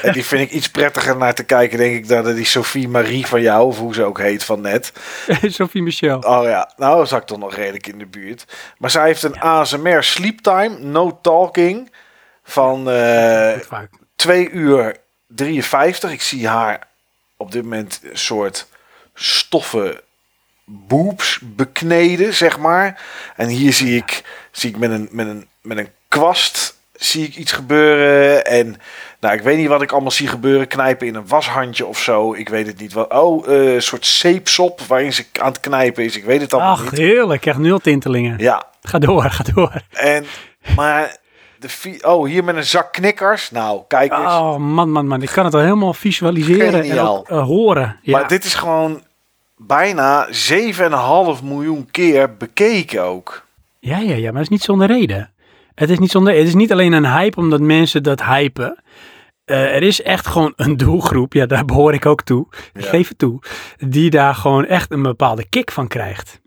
En 0.03 0.13
die 0.13 0.25
vind 0.25 0.43
ik 0.43 0.51
iets 0.51 0.71
prettiger 0.71 1.17
naar 1.17 1.35
te 1.35 1.43
kijken, 1.43 1.79
denk 1.79 1.95
ik, 1.95 2.09
dan 2.09 2.35
die 2.35 2.45
Sophie 2.45 2.89
Marie 2.89 3.27
van 3.27 3.41
jou, 3.41 3.67
of 3.67 3.79
hoe 3.79 3.95
ze 3.95 4.05
ook 4.05 4.19
heet 4.19 4.45
van 4.45 4.61
net. 4.61 4.93
Sophie 5.43 5.83
Michel. 5.83 6.19
Oh 6.19 6.45
ja, 6.45 6.73
nou 6.77 7.07
zat 7.07 7.21
ik 7.21 7.27
toch 7.27 7.39
nog 7.39 7.55
redelijk 7.55 7.87
in 7.87 7.99
de 7.99 8.07
buurt. 8.07 8.45
Maar 8.79 8.91
zij 8.91 9.07
heeft 9.07 9.23
een 9.23 9.41
ASMR 9.41 10.03
Sleep 10.03 10.41
Time, 10.41 10.79
No 10.79 11.19
Talking, 11.23 11.93
van 12.45 12.89
uh, 12.89 13.53
vaak. 13.59 13.91
2 14.17 14.51
uur 14.51 14.97
53. 15.29 16.13
Ik 16.13 16.23
zie 16.23 16.49
haar 16.49 16.89
op 17.37 17.53
dit 17.53 17.63
moment 17.63 18.01
een 18.03 18.19
soort 18.19 18.67
stoffen 19.15 20.01
boobs 20.65 21.39
bekneden, 21.43 22.35
zeg 22.35 22.59
maar. 22.59 23.01
En 23.37 23.49
hier 23.49 23.73
zie 23.73 23.97
ik, 23.97 24.23
zie 24.51 24.71
ik 24.71 24.77
met, 24.77 24.91
een, 24.91 25.09
met, 25.11 25.27
een, 25.27 25.47
met 25.61 25.79
een 25.79 25.89
kwast 26.09 26.81
zie 26.93 27.27
ik 27.27 27.37
iets 27.37 27.53
gebeuren. 27.53 28.47
En 28.47 28.77
nou, 29.21 29.35
ik 29.35 29.43
weet 29.43 29.57
niet 29.57 29.69
wat 29.69 29.83
ik 29.83 29.93
allemaal 29.93 30.11
zie 30.11 30.29
gebeuren. 30.29 30.67
Knijpen 30.67 31.07
in 31.07 31.15
een 31.15 31.27
washandje 31.29 31.87
of 31.87 31.99
zo. 31.99 32.35
Ik 32.35 32.49
weet 32.49 32.67
het 32.67 32.81
niet. 32.81 32.93
Wat, 32.93 33.13
oh, 33.13 33.49
eh, 33.49 33.75
een 33.75 33.83
soort 33.83 34.07
zeepsop 34.07 34.81
waarin 34.81 35.13
ze 35.13 35.25
aan 35.41 35.47
het 35.49 35.61
knijpen 35.61 36.05
is. 36.05 36.17
Ik 36.17 36.25
weet 36.25 36.41
het 36.41 36.53
allemaal 36.53 36.73
Ach, 36.73 36.83
niet. 36.91 37.01
heerlijk. 37.01 37.41
Krijg 37.41 37.57
nul 37.59 37.79
tintelingen. 37.79 38.39
Ja, 38.39 38.65
Ga 38.83 38.99
door, 38.99 39.31
ga 39.31 39.45
door. 39.55 39.73
en 39.91 40.25
maar 40.77 41.17
de 41.63 41.69
vi- 41.69 41.99
oh, 42.03 42.27
hier 42.27 42.45
met 42.45 42.57
een 42.57 42.65
zak 42.65 42.93
knikkers. 42.93 43.51
Nou, 43.51 43.81
kijk 43.89 44.13
eens. 44.13 44.21
Oh 44.33 44.57
man, 44.57 44.91
man, 44.91 45.07
man. 45.07 45.23
Ik 45.23 45.29
kan 45.29 45.45
het 45.45 45.55
al 45.55 45.61
helemaal 45.61 45.95
visualiseren 45.95 46.83
en 46.83 46.99
ook 47.01 47.29
eh, 47.29 47.43
horen. 47.45 47.99
Ja. 48.03 48.19
Maar 48.19 48.29
dit 48.29 48.45
is 48.45 48.55
gewoon 48.55 49.03
bijna 49.57 50.29
7,5 50.31 51.43
miljoen 51.43 51.89
keer 51.91 52.37
bekeken 52.37 53.05
ook. 53.05 53.47
Ja, 53.79 53.99
ja, 53.99 54.15
ja, 54.15 54.25
maar 54.25 54.33
dat 54.33 54.43
is 54.43 54.49
niet 54.49 54.63
zonder 54.63 54.87
reden. 54.87 55.33
Het 55.75 55.91
is 55.91 55.99
niet, 55.99 56.11
zonder, 56.11 56.35
het 56.35 56.47
is 56.47 56.55
niet 56.55 56.73
alleen 56.73 56.93
een 56.93 57.07
hype 57.13 57.39
omdat 57.39 57.61
mensen 57.61 58.03
dat 58.03 58.23
hypen. 58.25 58.83
Eh, 59.45 59.75
er 59.75 59.83
is 59.83 60.03
echt 60.03 60.27
gewoon 60.27 60.53
een 60.57 60.77
doelgroep, 60.77 61.33
ja, 61.33 61.47
daar 61.47 61.65
behoor 61.65 61.95
ik 61.95 62.07
ook 62.07 62.23
toe, 62.23 62.47
ik 62.73 62.83
Ja. 62.83 62.89
geef 62.89 63.09
het 63.09 63.19
toe, 63.19 63.39
die 63.79 64.11
daar 64.11 64.35
gewoon 64.35 64.67
echt 64.67 64.93
een 64.93 65.03
bepaalde 65.03 65.49
kick 65.49 65.71
van 65.71 65.89
krijgt. 65.89 66.41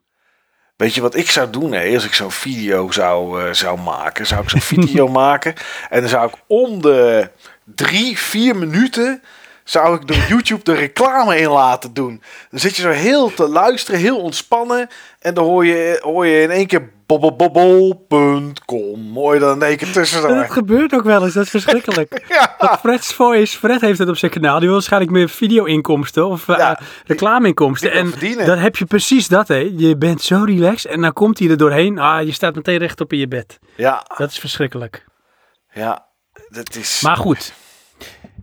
Weet 0.76 0.93
je 0.93 1.02
wat 1.02 1.15
ik 1.15 1.30
zou 1.30 1.49
doen 1.49 1.72
hè, 1.72 1.93
als 1.93 2.06
ik 2.06 2.14
zo'n 2.14 2.31
video 2.31 2.91
zou, 2.91 3.41
eh, 3.41 3.53
zou 3.53 3.80
maken? 3.80 4.27
Zou 4.27 4.41
ik 4.43 4.49
zo'n 4.49 4.61
video 4.61 5.07
maken 5.26 5.53
en 5.89 5.99
dan 5.99 6.10
zou 6.10 6.27
ik 6.27 6.35
om 6.47 6.81
de 6.81 7.30
drie, 7.64 8.18
vier 8.18 8.56
minuten 8.56 9.23
zou 9.66 9.96
ik 9.96 10.08
door 10.08 10.18
YouTube 10.30 10.64
de 10.64 10.74
reclame 10.74 11.38
in 11.38 11.50
laten 11.50 11.94
doen. 11.94 12.22
Dan 12.52 12.60
zit 12.60 12.76
je 12.76 12.82
zo 12.82 12.90
heel 12.90 13.34
te 13.34 13.48
luisteren, 13.48 14.00
heel 14.00 14.20
ontspannen 14.20 14.90
en 15.20 15.34
dan 15.34 15.44
hoor 15.46 15.66
je, 15.66 16.00
hoor 16.02 16.26
je 16.26 16.42
in 16.42 16.52
één 16.52 16.68
keer 16.68 16.92
bobbelbobbel.com. 17.06 19.14
Hoor 19.16 19.34
je 19.34 19.40
dan 19.40 19.56
in 19.56 19.62
één 19.68 19.78
keer 19.78 19.92
tussendoor. 19.92 20.36
Dat 20.36 20.52
gebeurt 20.52 20.94
ook 20.94 21.04
wel 21.04 21.24
eens, 21.24 21.34
dat 21.34 21.44
is 21.44 21.50
verschrikkelijk. 21.50 22.24
Ja. 22.30 22.56
Dat 22.58 22.80
Fred's 22.80 23.14
Voice, 23.14 23.58
Fred 23.58 23.82
heeft 23.82 24.00
het 24.00 24.10
op 24.10 24.18
zijn 24.18 24.32
kanaal, 24.32 24.54
die 24.56 24.64
wil 24.66 24.74
waarschijnlijk 24.74 25.12
meer 25.12 25.30
video-inkomsten 25.30 26.28
of 26.28 26.50
eh, 26.50 26.58
Ja. 26.58 26.80
reclame-inkomsten. 27.06 27.92
En 27.92 28.14
dan 28.46 28.58
heb 28.58 28.76
je 28.76 28.86
precies 28.86 29.28
dat, 29.28 29.48
hè. 29.48 29.72
Je 29.78 29.98
bent 29.98 30.22
zo 30.22 30.44
relaxed 30.46 30.92
en 30.92 31.02
dan 31.02 31.14
komt 31.14 31.40
hij 31.40 31.50
er 31.50 31.58
doorheen. 31.58 32.00
Ah, 32.00 32.26
je 32.26 32.32
staat 32.32 32.56
meteen 32.56 32.78
rechtop 32.78 33.14
in 33.14 33.20
je 33.20 33.28
bed. 33.28 33.60
Ja, 33.76 34.06
Dat 34.18 34.32
is 34.32 34.40
verschrikkelijk. 34.40 35.06
ja, 35.74 36.06
dat 36.50 36.76
is... 36.76 37.02
Maar 37.02 37.18
goed, 37.18 37.54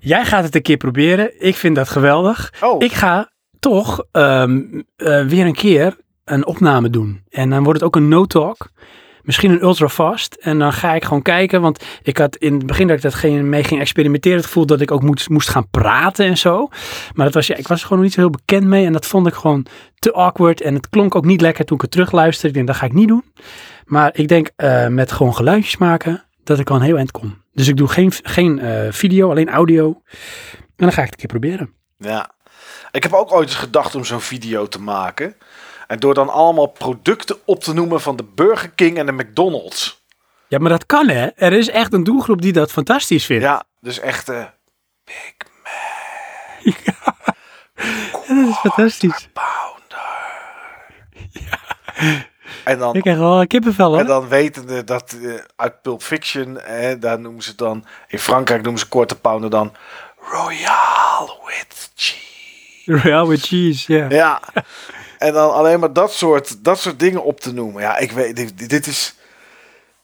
jij 0.03 0.25
gaat 0.25 0.45
het 0.45 0.55
een 0.55 0.63
keer 0.63 0.77
proberen. 0.77 1.31
Ik 1.39 1.57
vind 1.57 1.77
dat 1.77 1.89
geweldig. 1.89 2.53
Oh. 2.61 2.83
Ik 2.83 2.93
ga 2.93 3.31
toch 3.61 4.05
ehm, 4.13 4.61
eh, 4.97 5.27
weer 5.27 5.47
een 5.47 5.55
keer 5.55 5.97
een 6.25 6.47
opname 6.47 6.91
doen. 6.91 7.23
En 7.29 7.51
dan 7.51 7.65
wordt 7.65 7.79
het 7.79 7.89
ook 7.89 7.97
een 7.97 8.09
no-talk. 8.09 8.71
Misschien 9.23 9.51
een 9.51 9.63
ultra 9.63 9.89
fast. 9.89 10.35
En 10.35 10.59
dan 10.59 10.73
ga 10.73 10.95
ik 10.95 11.05
gewoon 11.05 11.23
kijken. 11.23 11.61
Want 11.61 11.85
ik 12.03 12.19
had 12.19 12.37
in 12.37 12.55
het 12.55 12.67
begin 12.67 12.87
dat 12.87 12.97
ik 12.97 13.03
dat 13.03 13.15
geen, 13.15 13.49
mee 13.49 13.65
ging 13.65 13.81
experimenteren. 13.81 14.37
Het 14.37 14.47
gevoel 14.47 14.67
dat 14.67 14.81
ik 14.81 14.91
ook 14.91 15.03
moest, 15.03 15.29
moest 15.29 15.49
gaan 15.49 15.69
praten 15.71 16.27
en 16.27 16.39
zo. 16.39 16.69
Maar 17.15 17.25
dat 17.25 17.35
was, 17.35 17.47
ja, 17.47 17.57
ik 17.57 17.69
was 17.69 17.81
er 17.81 17.87
gewoon 17.87 18.03
niet 18.03 18.13
zo 18.13 18.21
heel 18.21 18.31
bekend 18.31 18.65
mee. 18.65 18.87
En 18.87 18.93
dat 18.93 19.07
vond 19.07 19.27
ik 19.27 19.35
gewoon 19.35 19.67
te 19.99 20.13
awkward. 20.13 20.61
En 20.61 20.75
het 20.75 20.89
klonk 20.89 21.15
ook 21.15 21.25
niet 21.25 21.41
lekker 21.41 21.65
toen 21.65 21.77
ik 21.77 21.83
het 21.83 21.91
terugluisterde. 21.91 22.49
Ik 22.49 22.55
denk, 22.55 22.67
dat 22.67 22.77
ga 22.77 22.87
ik 22.87 22.93
niet 22.93 23.09
doen. 23.09 23.25
Maar 23.85 24.11
ik 24.15 24.29
denk 24.29 24.51
eh, 24.57 24.87
met 24.87 25.13
gewoon 25.13 25.35
geluidjes 25.35 25.77
maken. 25.77 26.25
Dat 26.45 26.59
ik 26.59 26.71
al 26.71 26.77
een 26.77 26.83
heel 26.83 26.97
eind 26.97 27.11
kom. 27.11 27.43
Dus 27.53 27.69
ik 27.69 27.77
doe 27.77 27.89
geen, 27.89 28.13
geen 28.23 28.59
eh, 28.59 28.93
video, 28.93 29.31
alleen 29.31 29.49
audio. 29.49 30.03
En 30.57 30.89
dan 30.89 30.93
ga 30.93 31.03
ik 31.03 31.11
het 31.11 31.13
een 31.13 31.29
keer 31.29 31.39
proberen. 31.41 31.75
Ja. 31.99 32.31
Ik 32.91 33.03
heb 33.03 33.13
ook 33.13 33.33
ooit 33.33 33.49
eens 33.49 33.57
gedacht 33.57 33.95
om 33.95 34.05
zo'n 34.05 34.21
video 34.21 34.69
te 34.69 34.81
maken. 34.81 35.37
En 35.87 35.99
door 35.99 36.15
dan 36.15 36.29
allemaal 36.29 36.67
producten 36.67 37.37
op 37.45 37.63
te 37.63 37.75
noemen 37.75 38.01
van 38.01 38.17
de 38.17 38.25
Burger 38.35 38.71
King 38.71 38.99
en 38.99 39.07
de 39.07 39.13
McDonald's. 39.13 40.05
Ja, 40.49 40.59
maar 40.59 40.71
dat 40.71 40.87
kan 40.87 41.09
hè. 41.09 41.27
Er 41.27 41.53
is 41.53 41.69
echt 41.69 41.93
een 41.93 42.05
doelgroep 42.05 42.43
die 42.43 42.53
dat 42.53 42.73
fantastisch 42.73 43.27
vindt. 43.27 43.43
Ja, 43.43 43.65
dus 43.81 43.99
echt... 43.99 44.29
eh 44.29 44.45
Big 45.05 45.35
dat 48.29 48.49
is 48.49 48.57
fantastisch. 48.57 49.29
Pounder. 49.33 49.83
En 52.65 52.79
dan, 52.79 52.95
Ik 52.95 53.03
krijg 53.03 53.19
wel 53.19 53.47
kippenvel 53.47 53.89
hoor. 53.91 53.99
en 53.99 54.07
dan 54.07 54.29
wetende 54.29 54.85
dat 54.85 55.17
eh, 55.23 55.33
uit 55.57 55.83
Pulp 55.83 56.03
Fiction, 56.03 56.61
eh, 56.61 56.95
daar 57.01 57.21
noemen 57.21 57.43
ze 57.43 57.55
dan... 57.55 57.85
In 58.09 58.19
Frankrijk 58.19 58.63
noemen 58.63 58.81
ze 58.81 58.89
korte 58.89 59.15
pounder 59.17 59.51
dan 59.51 59.73
Royale 60.31 61.39
with 61.47 61.91
cheese. 61.95 63.01
Royale 63.03 63.29
with 63.29 63.41
cheese, 63.41 63.93
ja. 63.93 64.07
Ja. 64.09 64.41
En 65.19 65.33
dan 65.33 65.53
alleen 65.53 65.81
maar 65.81 65.93
dat 65.93 66.13
soort, 66.13 66.65
dat 66.65 66.79
soort 66.81 66.99
dingen 66.99 67.25
op 67.25 67.41
te 67.41 67.53
noemen. 67.53 67.83
Ja, 67.83 67.97
ik 67.99 68.13
weet, 68.13 68.37
dit, 68.37 68.69
dit 68.69 68.87
is. 68.87 69.15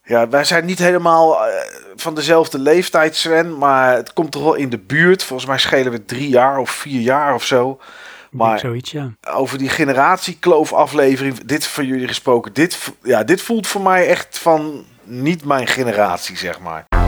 Ja, 0.05 0.29
wij 0.29 0.45
zijn 0.45 0.65
niet 0.65 0.79
helemaal 0.79 1.47
eh, 1.47 1.53
van 1.97 2.15
dezelfde 2.15 2.59
leeftijd, 2.59 3.17
Sven. 3.17 3.59
Maar 3.59 3.95
het 3.95 4.13
komt 4.13 4.31
toch 4.33 4.43
wel 4.43 4.55
in 4.55 4.69
de 4.69 4.79
buurt. 4.79 5.23
Volgens 5.23 5.49
mij 5.49 5.59
schelen 5.59 5.93
we 5.93 6.05
drie 6.05 6.29
jaar 6.29 6.59
of 6.59 6.71
vier 6.71 7.01
jaar 7.01 7.35
of 7.35 7.45
zo. 7.45 7.81
Maar 8.31 8.59
Zoiets, 8.59 8.91
ja. 8.91 9.11
over 9.31 9.59
die 9.59 9.69
generatiekloof 9.69 10.73
aflevering, 10.73 11.39
dit 11.45 11.67
van 11.67 11.87
jullie 11.87 12.09
gesproken. 12.09 12.53
Dit, 12.53 12.93
ja, 13.03 13.25
dit 13.25 13.43
voelt 13.43 13.67
voor 13.67 13.83
mij 13.83 14.09
echt 14.09 14.39
van 14.39 14.85
niet 15.05 15.45
mijn 15.45 15.67
generatie, 15.67 16.37
zeg 16.37 16.61
maar. 16.61 17.08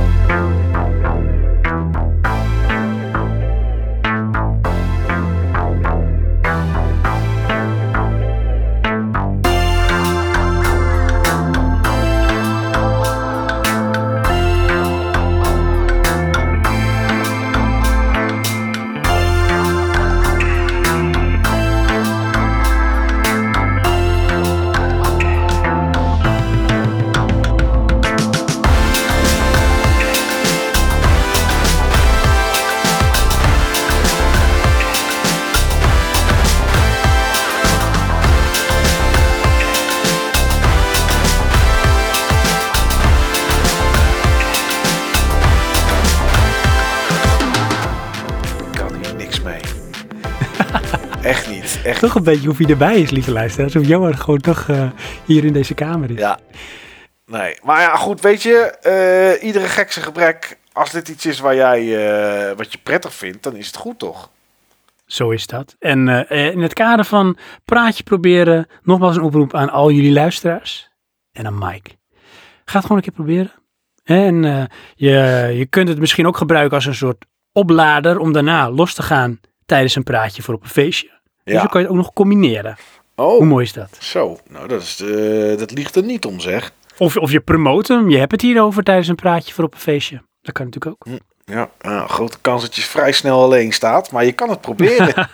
Toch 52.01 52.15
een 52.15 52.23
beetje 52.23 52.47
hoe 52.47 52.57
hij 52.57 52.67
erbij 52.67 53.01
is, 53.01 53.11
lieve 53.11 53.33
luisteraars. 53.33 53.77
Of 53.77 53.87
Johan 53.87 54.17
gewoon 54.17 54.41
toch 54.41 54.69
eh, 54.69 54.91
hier 55.25 55.45
in 55.45 55.53
deze 55.53 55.75
kamer 55.75 56.11
is. 56.11 56.19
Ja. 56.19 56.39
Nee, 57.27 57.59
maar 57.63 57.81
ja, 57.81 57.97
goed, 57.97 58.21
weet 58.21 58.43
je, 58.43 58.57
eh, 58.57 59.47
iedere 59.47 59.67
gek 59.67 59.93
zijn 59.93 60.05
gebrek. 60.05 60.59
Als 60.73 60.91
dit 60.91 61.09
iets 61.09 61.27
is 61.27 61.41
waar 61.41 61.55
jij, 61.55 61.81
eh, 61.81 62.57
wat 62.57 62.73
je 62.73 62.79
prettig 62.83 63.15
vindt, 63.15 63.43
dan 63.43 63.57
is 63.57 63.67
het 63.67 63.77
goed, 63.77 63.99
toch? 63.99 64.31
Zo 65.07 65.31
is 65.31 65.47
dat. 65.47 65.77
En 65.79 66.29
in 66.29 66.63
het 66.63 66.73
kader 66.73 67.05
van 67.05 67.37
praatje 67.65 68.03
proberen, 68.03 68.67
nogmaals 68.83 69.17
een 69.17 69.23
oproep 69.23 69.55
aan 69.55 69.71
al 69.71 69.91
jullie 69.91 70.13
luisteraars. 70.13 70.91
En 71.33 71.47
aan 71.47 71.59
Mike. 71.59 71.91
Ga 72.65 72.77
het 72.77 72.83
gewoon 72.83 72.97
een 72.97 73.03
keer 73.03 73.13
proberen. 73.13 73.53
En 74.05 74.69
je, 74.95 75.11
je 75.55 75.67
kunt 75.67 75.89
het 75.89 75.99
misschien 75.99 76.27
ook 76.27 76.37
gebruiken 76.37 76.77
als 76.77 76.87
een 76.87 76.95
soort 76.95 77.25
oplader 77.53 78.19
om 78.19 78.33
daarna 78.33 78.71
los 78.71 78.95
te 78.95 79.03
gaan 79.03 79.41
tijdens 79.67 79.95
een 79.95 80.03
praatje 80.03 80.43
voor 80.43 80.55
op 80.55 80.63
een 80.63 80.69
feestje. 80.69 81.20
Dus 81.45 81.55
dan 81.55 81.69
kan 81.69 81.81
je 81.81 81.87
het 81.87 81.97
ook 81.97 82.03
nog 82.03 82.13
combineren. 82.13 82.77
Hoe 83.15 83.27
Oh, 83.27 83.47
mooi 83.47 83.65
is 83.65 83.73
dat? 83.73 83.97
zo. 84.01 84.39
Nou, 84.49 84.69
dat, 84.69 84.83
is, 84.83 85.01
eh, 85.01 85.59
dat 85.59 85.71
ligt 85.71 85.97
er 85.97 86.03
niet 86.03 86.25
om, 86.25 86.41
zeg. 86.41 86.73
Of, 86.99 87.17
of 87.17 87.31
je 87.31 87.41
promoot 87.41 87.89
hem, 87.89 88.11
je 88.11 88.19
hebt 88.19 88.33
het 88.33 88.41
hierover 88.41 88.83
tijdens 88.83 89.09
een 89.09 89.15
praatje 89.15 89.55
voor 89.55 89.65
op 89.65 89.75
een 89.75 89.81
feestje. 89.81 90.23
Dat 90.43 90.55
kan 90.55 90.65
natuurlijk 90.65 90.97
ook. 91.09 91.15
Ja, 91.45 91.71
ja, 91.81 92.07
grote 92.07 92.39
kans 92.41 92.63
dat 92.63 92.77
je 92.77 92.83
vrij 92.83 93.13
snel 93.13 93.43
alleen 93.43 93.73
staat, 93.73 94.11
maar 94.11 94.25
je 94.25 94.33
kan 94.33 94.51
het 94.51 94.61
proberen. 94.61 95.29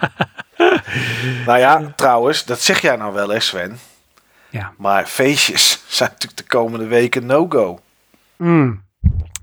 nou 1.47 1.59
ja, 1.59 1.93
trouwens, 1.97 2.45
dat 2.45 2.61
zeg 2.61 2.81
jij 2.81 2.97
nou 2.97 3.13
wel, 3.15 3.29
hè, 3.29 3.41
Sven. 3.41 3.79
Ja. 4.51 4.73
Maar 4.77 5.07
feestjes 5.07 5.83
zijn 5.97 6.11
natuurlijk 6.11 6.41
de 6.41 6.57
komende 6.57 6.87
weken 6.87 7.27
no-go. 7.27 7.79
Mm. 8.37 8.85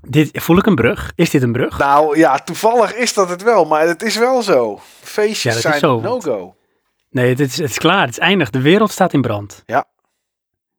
Dit, 0.06 0.30
voel 0.32 0.58
ik 0.58 0.66
een 0.66 0.74
brug? 0.74 1.12
Is 1.14 1.30
dit 1.30 1.42
een 1.42 1.52
brug? 1.52 1.78
Nou 1.78 2.18
ja, 2.18 2.38
toevallig 2.38 2.94
is 2.94 3.14
dat 3.14 3.28
het 3.28 3.42
wel, 3.42 3.64
maar 3.64 3.86
het 3.86 4.02
is 4.02 4.16
wel 4.16 4.42
zo. 4.42 4.80
Feestjes 5.00 5.62
Ja, 5.62 5.78
zijn 5.78 6.02
no-go. 6.02 6.56
Nee, 7.10 7.28
het 7.28 7.40
is, 7.40 7.58
het 7.58 7.70
is 7.70 7.78
klaar. 7.78 8.00
Het 8.00 8.10
is 8.10 8.18
eindig. 8.18 8.50
De 8.50 8.60
wereld 8.60 8.90
staat 8.90 9.12
in 9.12 9.20
brand. 9.20 9.62
Ja. 9.66 9.84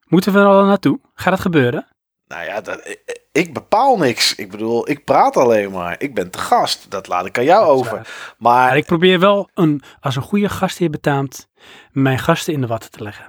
Moeten 0.05 0.33
we 0.33 0.39
er 0.39 0.45
al 0.45 0.65
naartoe? 0.65 0.99
Gaat 1.13 1.33
dat 1.33 1.41
gebeuren? 1.41 1.87
Nou 2.27 2.45
ja, 2.45 2.61
dat, 2.61 2.87
ik, 2.87 3.21
ik 3.31 3.53
bepaal 3.53 3.97
niks. 3.97 4.35
Ik 4.35 4.51
bedoel, 4.51 4.89
ik 4.89 5.03
praat 5.03 5.37
alleen 5.37 5.71
maar. 5.71 5.95
Ik 5.97 6.13
ben 6.13 6.29
te 6.29 6.37
gast. 6.37 6.91
Dat 6.91 7.07
laat 7.07 7.25
ik 7.25 7.37
aan 7.37 7.43
jou 7.43 7.65
over. 7.65 7.91
Maar 7.93 8.05
Maar 8.37 8.77
ik 8.77 8.85
probeer 8.85 9.19
wel 9.19 9.49
een, 9.53 9.81
als 9.99 10.15
een 10.15 10.21
goede 10.21 10.49
gastheer 10.49 10.89
betaamt, 10.89 11.47
mijn 11.91 12.19
gasten 12.19 12.53
in 12.53 12.61
de 12.61 12.67
watten 12.67 12.91
te 12.91 13.03
leggen. 13.03 13.25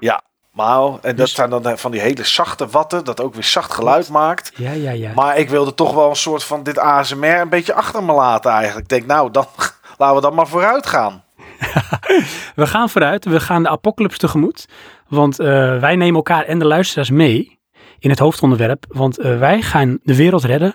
Maar, 0.57 0.83
en 0.87 0.99
dat 1.03 1.17
Dus- 1.17 1.35
zijn 1.35 1.51
dan 1.51 1.79
van 1.79 1.91
die 1.91 2.01
hele 2.01 2.25
zachte 2.25 2.67
watten, 2.67 3.05
dat 3.05 3.21
ook 3.21 3.35
weer 3.35 3.45
zacht 3.45 3.73
geluid 3.73 4.09
maakt. 4.09 4.53
Ja, 4.55 4.71
ja, 4.73 4.91
ja. 4.91 5.13
Maar 5.15 5.39
ik 5.39 5.49
wilde 5.51 5.75
toch 5.75 5.95
wel 5.95 6.09
een 6.09 6.17
soort 6.17 6.45
van 6.45 6.63
dit 6.63 6.79
ASMR 6.79 7.41
een 7.41 7.49
beetje 7.49 7.75
achter 7.75 8.03
me 8.05 8.13
laten 8.13 8.51
eigenlijk. 8.51 8.83
Ik 8.83 8.89
denk, 8.89 9.07
nou, 9.07 9.31
dan 9.31 9.47
laten 9.99 10.17
we 10.17 10.23
dan 10.23 10.35
maar 10.35 10.47
vooruit 10.47 10.87
gaan. 10.87 11.25
We 12.55 12.67
gaan 12.67 12.91
vooruit. 12.91 13.25
We 13.25 13.41
gaan 13.41 13.63
de 13.63 13.69
apocalypse 13.69 14.19
tegemoet. 14.19 14.69
Want 15.09 15.39
eh, 15.39 15.47
wij 15.81 15.97
nemen 15.97 16.15
elkaar 16.15 16.45
en 16.45 16.59
de 16.59 16.65
luisteraars 16.67 17.11
mee 17.11 17.59
in 17.99 18.11
het 18.11 18.19
hoofdonderwerp. 18.19 18.85
Want 18.89 19.19
eh, 19.19 19.39
wij 19.39 19.63
gaan 19.63 19.99
de 20.03 20.17
wereld 20.17 20.45
redden. 20.45 20.75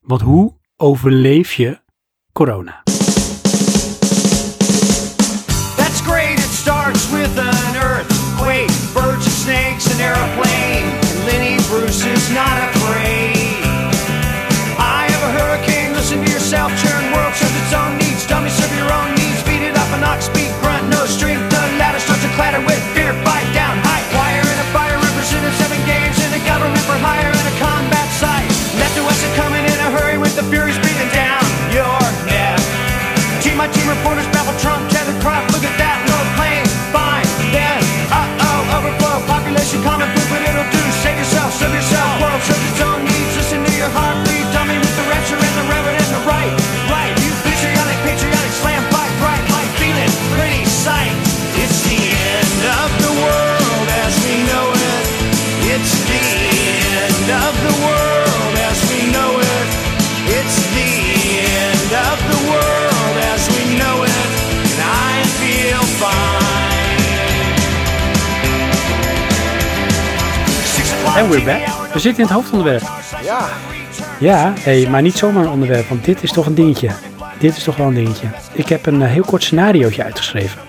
Want 0.00 0.20
hoe 0.20 0.54
overleef 0.76 1.52
je 1.52 1.80
corona? 2.32 2.82
En 71.16 71.28
we're 71.30 71.44
back. 71.44 71.92
We 71.92 71.98
zitten 71.98 72.22
in 72.22 72.28
het 72.28 72.36
hoofdonderwerp. 72.36 72.82
Ja, 73.22 73.48
Ja, 74.20 74.52
hey, 74.58 74.88
maar 74.90 75.02
niet 75.02 75.16
zomaar 75.16 75.44
een 75.44 75.50
onderwerp, 75.50 75.88
want 75.88 76.04
dit 76.04 76.22
is 76.22 76.32
toch 76.32 76.46
een 76.46 76.54
dingetje. 76.54 76.90
Dit 77.38 77.56
is 77.56 77.64
toch 77.64 77.76
wel 77.76 77.86
een 77.86 77.94
dingetje. 77.94 78.26
Ik 78.52 78.68
heb 78.68 78.86
een 78.86 79.02
eh, 79.02 79.08
heel 79.08 79.24
kort 79.24 79.42
scenariootje 79.42 80.02
uitgeschreven. 80.04 80.60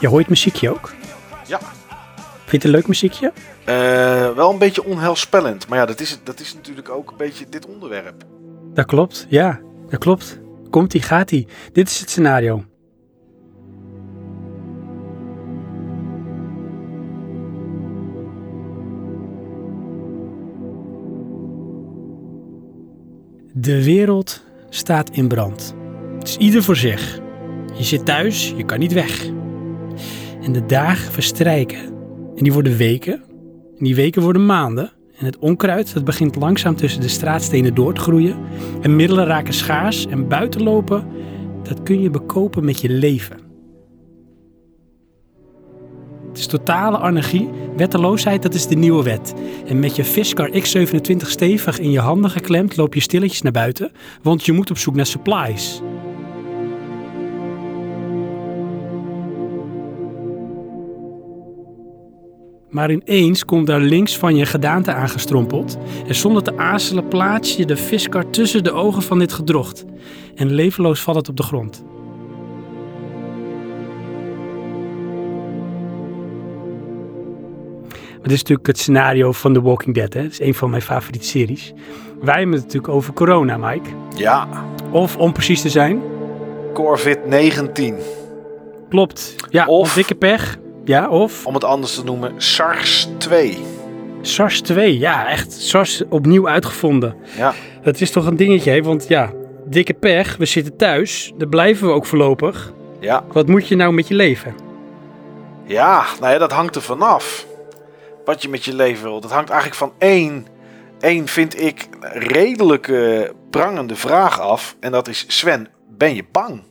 Je 0.00 0.08
hoort 0.08 0.28
muziekje 0.28 0.70
ook. 0.70 0.92
ja. 1.46 1.58
Vind 2.44 2.50
je 2.50 2.56
het 2.56 2.64
een 2.64 2.70
leuk 2.70 2.86
muziekje? 2.88 3.32
Eh, 3.64 3.74
wel 4.30 4.50
een 4.50 4.58
beetje 4.58 4.84
onheilspellend. 4.84 5.68
Maar 5.68 5.78
ja, 5.78 5.86
dat 5.86 6.00
is, 6.00 6.18
dat 6.24 6.40
is 6.40 6.54
natuurlijk 6.54 6.90
ook 6.90 7.10
een 7.10 7.16
beetje 7.16 7.44
dit 7.50 7.66
onderwerp. 7.66 8.24
Dat 8.74 8.86
klopt, 8.86 9.26
ja. 9.28 9.60
Dat 9.88 9.98
klopt. 10.00 10.40
Komt-ie, 10.70 11.02
gaat-ie. 11.02 11.46
Dit 11.72 11.88
is 11.88 12.00
het 12.00 12.10
scenario. 12.10 12.64
De 23.62 23.84
wereld 23.84 24.42
staat 24.68 25.10
in 25.10 25.28
brand. 25.28 25.74
Het 26.18 26.28
is 26.28 26.36
ieder 26.36 26.62
voor 26.62 26.76
zich. 26.76 27.20
Je 27.74 27.84
zit 27.84 28.04
thuis, 28.04 28.54
je 28.56 28.64
kan 28.64 28.78
niet 28.78 28.92
weg. 28.92 29.26
En 30.42 30.52
de 30.52 30.66
dagen 30.66 31.12
verstrijken. 31.12 31.78
En 32.36 32.42
die 32.42 32.52
worden 32.52 32.76
weken. 32.76 33.22
En 33.78 33.84
die 33.84 33.94
weken 33.94 34.22
worden 34.22 34.46
maanden. 34.46 34.92
En 35.18 35.24
het 35.24 35.38
onkruid 35.38 35.94
dat 35.94 36.04
begint 36.04 36.36
langzaam 36.36 36.76
tussen 36.76 37.00
de 37.00 37.08
straatstenen 37.08 37.74
door 37.74 37.94
te 37.94 38.00
groeien. 38.00 38.36
En 38.80 38.96
middelen 38.96 39.26
raken 39.26 39.54
schaars. 39.54 40.06
En 40.06 40.28
buitenlopen, 40.28 41.06
dat 41.62 41.82
kun 41.82 42.00
je 42.00 42.10
bekopen 42.10 42.64
met 42.64 42.80
je 42.80 42.88
leven. 42.88 43.41
Het 46.32 46.40
is 46.40 46.46
totale 46.46 46.98
anarchie. 46.98 47.48
Wetteloosheid, 47.76 48.42
dat 48.42 48.54
is 48.54 48.66
de 48.66 48.74
nieuwe 48.74 49.02
wet. 49.02 49.34
En 49.66 49.78
met 49.78 49.96
je 49.96 50.04
Fisker 50.04 50.50
X27 50.50 51.16
stevig 51.16 51.78
in 51.78 51.90
je 51.90 52.00
handen 52.00 52.30
geklemd 52.30 52.76
loop 52.76 52.94
je 52.94 53.00
stilletjes 53.00 53.42
naar 53.42 53.52
buiten. 53.52 53.92
Want 54.22 54.44
je 54.44 54.52
moet 54.52 54.70
op 54.70 54.78
zoek 54.78 54.94
naar 54.94 55.06
supplies. 55.06 55.82
Maar 62.70 62.90
ineens 62.90 63.44
komt 63.44 63.66
daar 63.66 63.80
links 63.80 64.18
van 64.18 64.36
je 64.36 64.46
gedaante 64.46 64.92
aangestrompeld. 64.92 65.78
En 66.06 66.14
zonder 66.14 66.42
te 66.42 66.56
aarzelen 66.56 67.08
plaats 67.08 67.56
je 67.56 67.66
de 67.66 67.76
viskar 67.76 68.30
tussen 68.30 68.64
de 68.64 68.72
ogen 68.72 69.02
van 69.02 69.18
dit 69.18 69.32
gedrocht. 69.32 69.84
En 70.34 70.52
levenloos 70.52 71.00
valt 71.00 71.16
het 71.16 71.28
op 71.28 71.36
de 71.36 71.42
grond. 71.42 71.84
Dit 78.22 78.32
is 78.32 78.38
natuurlijk 78.38 78.66
het 78.66 78.78
scenario 78.78 79.32
van 79.32 79.52
The 79.52 79.62
Walking 79.62 79.94
Dead. 79.94 80.12
Hè? 80.12 80.22
Dat 80.22 80.30
is 80.30 80.40
een 80.40 80.54
van 80.54 80.70
mijn 80.70 80.82
favoriete 80.82 81.26
series. 81.26 81.72
Wij 82.20 82.34
hebben 82.34 82.54
het 82.54 82.62
natuurlijk 82.64 82.92
over 82.92 83.12
corona, 83.12 83.56
Mike. 83.56 83.88
Ja, 84.16 84.48
Of 84.90 85.16
om 85.16 85.32
precies 85.32 85.60
te 85.62 85.68
zijn, 85.68 86.02
Corvid 86.74 87.26
19. 87.26 87.96
klopt. 88.88 89.34
Ja, 89.50 89.66
Of- 89.66 89.94
dikke 89.94 90.14
pech. 90.14 90.56
Ja, 90.84 91.08
of 91.08 91.46
Om 91.46 91.54
het 91.54 91.64
anders 91.64 91.94
te 91.94 92.04
noemen, 92.04 92.32
SARS 92.36 93.08
2. 93.18 93.58
SARS 94.20 94.60
2. 94.60 94.98
Ja, 94.98 95.28
echt 95.28 95.52
SARS 95.52 96.02
opnieuw 96.08 96.48
uitgevonden. 96.48 97.14
Ja, 97.36 97.52
Dat 97.82 98.00
is 98.00 98.10
toch 98.10 98.26
een 98.26 98.36
dingetje, 98.36 98.70
hè? 98.70 98.82
want 98.82 99.08
ja, 99.08 99.30
dikke 99.66 99.92
pech, 99.94 100.36
we 100.36 100.44
zitten 100.44 100.76
thuis, 100.76 101.32
daar 101.38 101.48
blijven 101.48 101.86
we 101.86 101.92
ook 101.92 102.06
voorlopig. 102.06 102.72
ja, 103.00 103.24
Wat 103.32 103.46
moet 103.48 103.68
je 103.68 103.76
nou 103.76 103.92
met 103.92 104.08
je 104.08 104.14
leven? 104.14 104.54
ja, 105.66 106.04
nou 106.20 106.32
ja, 106.32 106.38
dat 106.38 106.52
hangt 106.52 106.74
er 106.76 106.82
vanaf. 106.82 107.46
Wat 108.24 108.42
je 108.42 108.48
met 108.48 108.64
je 108.64 108.74
leven 108.74 109.02
wil. 109.02 109.20
Dat 109.20 109.30
hangt 109.30 109.50
eigenlijk 109.50 109.78
van 109.78 109.92
één, 109.98 110.46
één 111.00 111.28
vind 111.28 111.60
ik, 111.60 111.88
redelijk 112.12 112.88
eh, 112.88 113.20
prangende 113.50 113.96
vraag 113.96 114.40
af. 114.40 114.76
En 114.80 114.92
dat 114.92 115.08
is, 115.08 115.24
Sven, 115.28 115.68
ben 115.88 116.14
je 116.14 116.24
bang? 116.32 116.62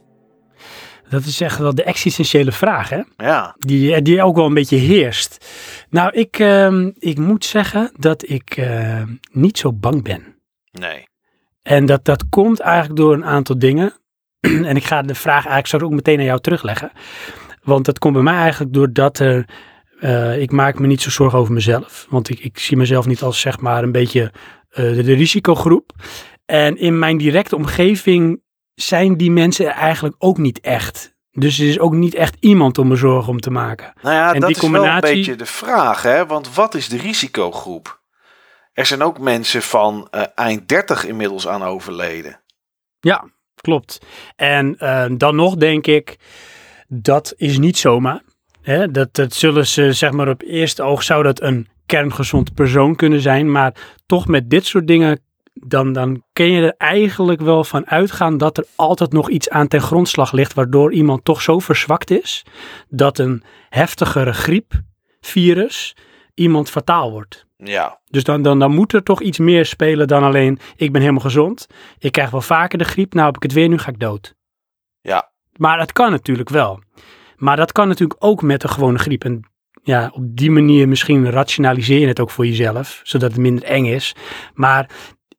Dat 1.10 1.26
is 1.26 1.42
echt 1.42 1.58
wel 1.58 1.76
de 1.76 1.84
existentiële 1.84 2.52
vraag, 2.52 2.90
hè? 2.90 3.02
Ja, 3.18 3.56
Die, 3.60 4.02
die 4.02 4.24
ook 4.24 4.36
wel 4.36 4.46
een 4.46 4.54
beetje 4.54 4.78
heerst. 4.78 5.46
Nou, 5.90 6.12
ik, 6.12 6.40
ehm, 6.40 6.92
ik 7.00 7.18
moet 7.18 7.46
zeggen 7.46 7.92
dat 7.98 8.30
ik 8.30 8.58
eh, 8.58 9.02
niet 9.32 9.58
zo 9.58 9.74
bang 9.74 10.04
ben. 10.04 10.36
nee. 10.72 11.10
En 11.62 11.86
dat, 11.86 12.06
dat 12.06 12.30
komt 12.30 12.60
eigenlijk 12.60 12.96
door 13.00 13.14
een 13.14 13.26
aantal 13.26 13.60
dingen. 13.60 13.94
en 14.40 14.76
ik 14.76 14.84
ga 14.84 15.02
de 15.02 15.16
vraag 15.16 15.46
eigenlijk 15.46 15.68
zo 15.68 15.78
ook 15.78 15.92
meteen 15.92 16.20
aan 16.20 16.26
jou 16.26 16.40
terugleggen. 16.40 16.92
Want 17.64 17.86
dat 17.86 18.00
komt 18.00 18.14
bij 18.14 18.24
mij 18.24 18.36
eigenlijk 18.36 18.74
doordat 18.74 19.20
er, 19.20 19.46
eh, 20.02 20.42
ik 20.42 20.52
maak 20.52 20.80
me 20.80 20.88
niet 20.88 21.02
zo 21.02 21.10
zorgen 21.10 21.40
over 21.40 21.54
mezelf. 21.54 22.06
Want 22.10 22.30
ik, 22.30 22.40
ik 22.40 22.60
zie 22.60 22.78
mezelf 22.78 23.06
niet 23.06 23.22
als 23.22 23.40
zeg 23.40 23.60
maar 23.60 23.84
een 23.84 23.92
beetje 23.92 24.32
eh, 24.70 24.84
de, 24.84 25.04
de 25.04 25.14
risicogroep. 25.14 25.92
En 26.46 26.78
in 26.78 27.00
mijn 27.00 27.18
directe 27.18 27.56
omgeving 27.56 28.42
zijn 28.74 29.18
die 29.18 29.32
mensen 29.32 29.66
er 29.66 29.72
eigenlijk 29.72 30.16
ook 30.18 30.38
niet 30.38 30.60
echt. 30.60 31.16
Dus 31.32 31.60
er 31.60 31.68
is 31.68 31.80
ook 31.80 31.94
niet 31.94 32.14
echt 32.14 32.38
iemand 32.40 32.78
om 32.78 32.88
me 32.88 32.96
zorgen 32.96 33.32
om 33.32 33.40
te 33.40 33.52
maken. 33.52 33.94
Nou 34.02 34.16
ja, 34.16 34.34
En 34.34 34.40
dat 34.40 34.50
die 34.50 34.64
is 34.64 34.70
wel 34.70 34.86
een 34.86 35.00
beetje 35.00 35.36
de 35.36 35.46
vraag, 35.46 36.02
hè? 36.02 36.26
Want 36.26 36.54
wat 36.54 36.76
is 36.76 36.90
de 36.90 36.98
risicogroep? 36.98 38.02
Er 38.74 38.86
zijn 38.86 39.04
ook 39.04 39.20
mensen 39.20 39.62
van 39.62 40.08
eh, 40.12 40.24
eind 40.36 40.68
30 40.68 41.06
inmiddels 41.06 41.48
aan 41.48 41.64
overleden. 41.64 42.42
Ja, 43.00 43.30
klopt. 43.56 44.00
En 44.36 44.76
dan 45.18 45.36
nog 45.36 45.56
denk 45.56 45.88
ik, 45.88 46.20
dat 46.88 47.34
is 47.38 47.58
niet 47.58 47.78
zomaar. 47.78 48.22
Hè? 48.62 48.92
Dat, 48.92 49.14
dat 49.16 49.34
zullen 49.34 49.68
ze, 49.68 49.94
zeg 49.94 50.12
maar, 50.12 50.30
op 50.30 50.42
eerste 50.42 50.84
oog 50.84 51.04
zou 51.04 51.24
dat 51.24 51.42
een 51.42 51.68
kerngezond 51.86 52.54
persoon 52.54 52.96
kunnen 52.96 53.22
zijn. 53.22 53.52
Maar 53.52 53.74
toch 54.06 54.28
met 54.28 54.50
dit 54.50 54.66
soort 54.66 54.88
dingen, 54.88 55.20
dan, 55.54 55.94
dan 55.94 56.24
kun 56.34 56.52
je 56.52 56.62
er 56.62 56.76
eigenlijk 56.78 57.42
wel 57.42 57.64
van 57.64 57.88
uitgaan 57.88 58.38
dat 58.38 58.58
er 58.58 58.66
altijd 58.76 59.12
nog 59.12 59.30
iets 59.30 59.50
aan 59.50 59.68
ten 59.68 59.82
grondslag 59.82 60.32
ligt. 60.32 60.54
Waardoor 60.54 60.94
iemand 60.94 61.26
toch 61.26 61.42
zo 61.42 61.60
verzwakt 61.60 62.12
is 62.12 62.46
dat 62.90 63.18
een 63.18 63.44
heftigere 63.70 64.34
griepvirus 64.34 65.96
iemand 66.34 66.70
fataal 66.70 67.12
wordt. 67.12 67.46
Ja, 67.58 68.00
Dus 68.10 68.24
dan, 68.24 68.42
dan, 68.42 68.60
dan 68.60 68.76
moet 68.76 68.94
er 68.94 69.04
toch 69.04 69.22
iets 69.22 69.38
meer 69.40 69.66
spelen 69.66 70.08
dan 70.08 70.24
alleen 70.24 70.60
ik 70.76 70.92
ben 70.92 71.02
helemaal 71.02 71.24
gezond. 71.24 71.68
Ik 72.00 72.12
krijg 72.12 72.30
wel 72.30 72.42
vaker 72.42 72.78
de 72.78 72.84
griep, 72.84 73.14
nou 73.14 73.26
heb 73.26 73.36
ik 73.36 73.44
het 73.44 73.54
weer, 73.54 73.70
nu 73.70 73.78
ga 73.78 73.90
ik 73.90 74.00
dood. 74.00 74.36
ja, 75.02 75.32
Maar 75.58 75.80
het 75.80 75.92
kan 75.92 76.12
natuurlijk 76.12 76.50
wel. 76.50 76.80
Maar 77.42 77.56
dat 77.56 77.72
kan 77.72 77.88
natuurlijk 77.88 78.24
ook 78.24 78.42
met 78.42 78.64
een 78.64 78.70
gewone 78.70 78.98
griep. 78.98 79.24
En 79.24 79.52
ja, 79.84 80.12
op 80.14 80.38
die 80.38 80.52
manier 80.52 80.88
misschien 80.88 81.32
rationaliseer 81.32 82.00
je 82.00 82.08
het 82.08 82.20
ook 82.20 82.30
voor 82.30 82.46
jezelf, 82.46 83.00
zodat 83.04 83.32
het 83.32 83.40
minder 83.40 83.64
eng 83.64 83.86
is. 83.86 84.16
Maar 84.54 84.90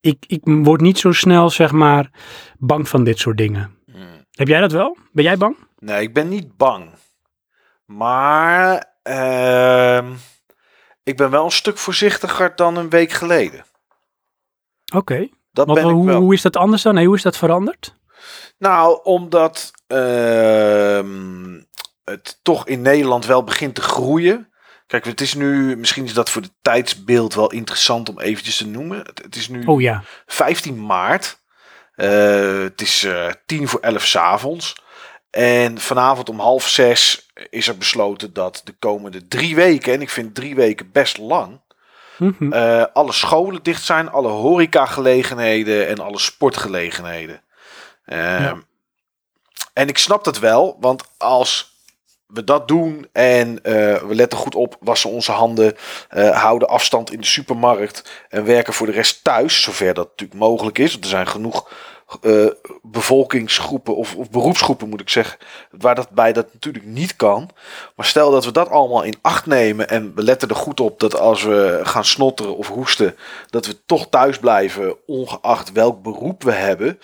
ik, 0.00 0.24
ik 0.26 0.40
word 0.44 0.80
niet 0.80 0.98
zo 0.98 1.12
snel, 1.12 1.50
zeg 1.50 1.72
maar, 1.72 2.10
bang 2.58 2.88
van 2.88 3.04
dit 3.04 3.18
soort 3.18 3.36
dingen. 3.36 3.78
Hmm. 3.86 4.26
Heb 4.30 4.48
jij 4.48 4.60
dat 4.60 4.72
wel? 4.72 4.96
Ben 5.12 5.24
jij 5.24 5.36
bang? 5.36 5.56
Nee, 5.78 6.02
ik 6.02 6.14
ben 6.14 6.28
niet 6.28 6.56
bang. 6.56 6.90
Maar 7.84 8.94
ehm, 9.02 10.12
ik 11.02 11.16
ben 11.16 11.30
wel 11.30 11.44
een 11.44 11.50
stuk 11.50 11.78
voorzichtiger 11.78 12.52
dan 12.56 12.76
een 12.76 12.90
week 12.90 13.12
geleden. 13.12 13.64
Oké. 14.94 15.28
Dat 15.52 15.66
Want 15.66 15.78
ben 15.78 15.88
ik 15.88 15.94
hoe, 15.94 16.06
wel. 16.06 16.20
hoe 16.20 16.34
is 16.34 16.42
dat 16.42 16.56
anders 16.56 16.82
dan? 16.82 16.94
Nee, 16.94 17.06
hoe 17.06 17.16
is 17.16 17.22
dat 17.22 17.36
veranderd? 17.36 17.94
Nou, 18.58 19.00
omdat 19.02 19.70
ehm, 19.86 21.60
het 22.04 22.38
toch 22.42 22.66
in 22.66 22.82
Nederland 22.82 23.26
wel 23.26 23.44
begint 23.44 23.74
te 23.74 23.82
groeien. 23.82 24.50
Kijk, 24.86 25.04
het 25.04 25.20
is 25.20 25.34
nu, 25.34 25.76
misschien 25.76 26.04
is 26.04 26.14
dat 26.14 26.30
voor 26.30 26.42
het 26.42 26.52
tijdsbeeld 26.62 27.34
wel 27.34 27.50
interessant 27.50 28.08
om 28.08 28.20
eventjes 28.20 28.56
te 28.56 28.66
noemen. 28.66 28.98
Het, 28.98 29.20
het 29.22 29.36
is 29.36 29.48
nu 29.48 29.64
Oh 29.64 29.80
ja. 29.80 30.02
15 30.26 30.86
maart. 30.86 31.40
Eh, 31.94 32.58
het 32.62 32.80
is 32.80 33.04
eh, 33.04 33.28
tien 33.46 33.68
voor 33.68 33.80
elf 33.80 34.06
s'avonds. 34.06 34.74
En 35.30 35.80
vanavond 35.80 36.28
om 36.28 36.40
half 36.40 36.68
zes 36.68 37.30
is 37.50 37.68
er 37.68 37.78
besloten 37.78 38.32
dat 38.32 38.60
de 38.64 38.72
komende 38.78 39.28
drie 39.28 39.54
weken, 39.54 39.92
en 39.92 40.00
ik 40.00 40.10
vind 40.10 40.34
drie 40.34 40.54
weken 40.54 40.92
best 40.92 41.18
lang, 41.18 41.60
Mhm. 42.18 42.52
eh, 42.52 42.84
alle 42.92 43.12
scholen 43.12 43.62
dicht 43.62 43.84
zijn, 43.84 44.10
alle 44.10 44.28
horecagelegenheden 44.28 45.88
en 45.88 45.98
alle 45.98 46.18
sportgelegenheden. 46.18 47.42
Ehm, 48.04 48.42
Ja. 48.42 48.56
En 49.72 49.88
ik 49.88 49.98
snap 49.98 50.24
dat 50.24 50.38
wel, 50.38 50.76
want 50.80 51.04
als 51.18 51.71
we 52.32 52.44
dat 52.44 52.68
doen 52.68 53.06
en 53.12 53.64
eh, 53.64 53.72
we 54.02 54.14
letten 54.14 54.38
goed 54.38 54.54
op, 54.54 54.76
wassen 54.80 55.10
onze 55.10 55.32
handen, 55.32 55.76
eh, 56.08 56.42
houden 56.42 56.68
afstand 56.68 57.12
in 57.12 57.20
de 57.20 57.26
supermarkt 57.26 58.24
en 58.28 58.44
werken 58.44 58.72
voor 58.72 58.86
de 58.86 58.92
rest 58.92 59.24
thuis, 59.24 59.62
zover 59.62 59.94
dat 59.94 60.08
natuurlijk 60.08 60.40
mogelijk 60.40 60.78
is. 60.78 60.94
Er 60.94 61.06
zijn 61.06 61.26
genoeg 61.26 61.70
eh, 62.20 62.46
bevolkingsgroepen 62.82 63.96
of, 63.96 64.14
of 64.16 64.30
beroepsgroepen, 64.30 64.88
moet 64.88 65.00
ik 65.00 65.08
zeggen, 65.08 65.38
waar 65.70 65.94
dat 65.94 66.10
bij 66.10 66.32
dat 66.32 66.46
natuurlijk 66.52 66.84
niet 66.84 67.16
kan. 67.16 67.50
Maar 67.96 68.06
stel 68.06 68.30
dat 68.30 68.44
we 68.44 68.52
dat 68.52 68.68
allemaal 68.68 69.02
in 69.02 69.18
acht 69.20 69.46
nemen 69.46 69.88
en 69.88 70.14
we 70.14 70.22
letten 70.22 70.48
er 70.48 70.54
goed 70.54 70.80
op 70.80 71.00
dat 71.00 71.18
als 71.18 71.42
we 71.42 71.80
gaan 71.82 72.04
snotteren 72.04 72.56
of 72.56 72.68
hoesten, 72.68 73.16
dat 73.50 73.66
we 73.66 73.84
toch 73.86 74.08
thuis 74.08 74.38
blijven, 74.38 74.96
ongeacht 75.06 75.72
welk 75.72 76.02
beroep 76.02 76.42
we 76.42 76.52
hebben. 76.52 76.98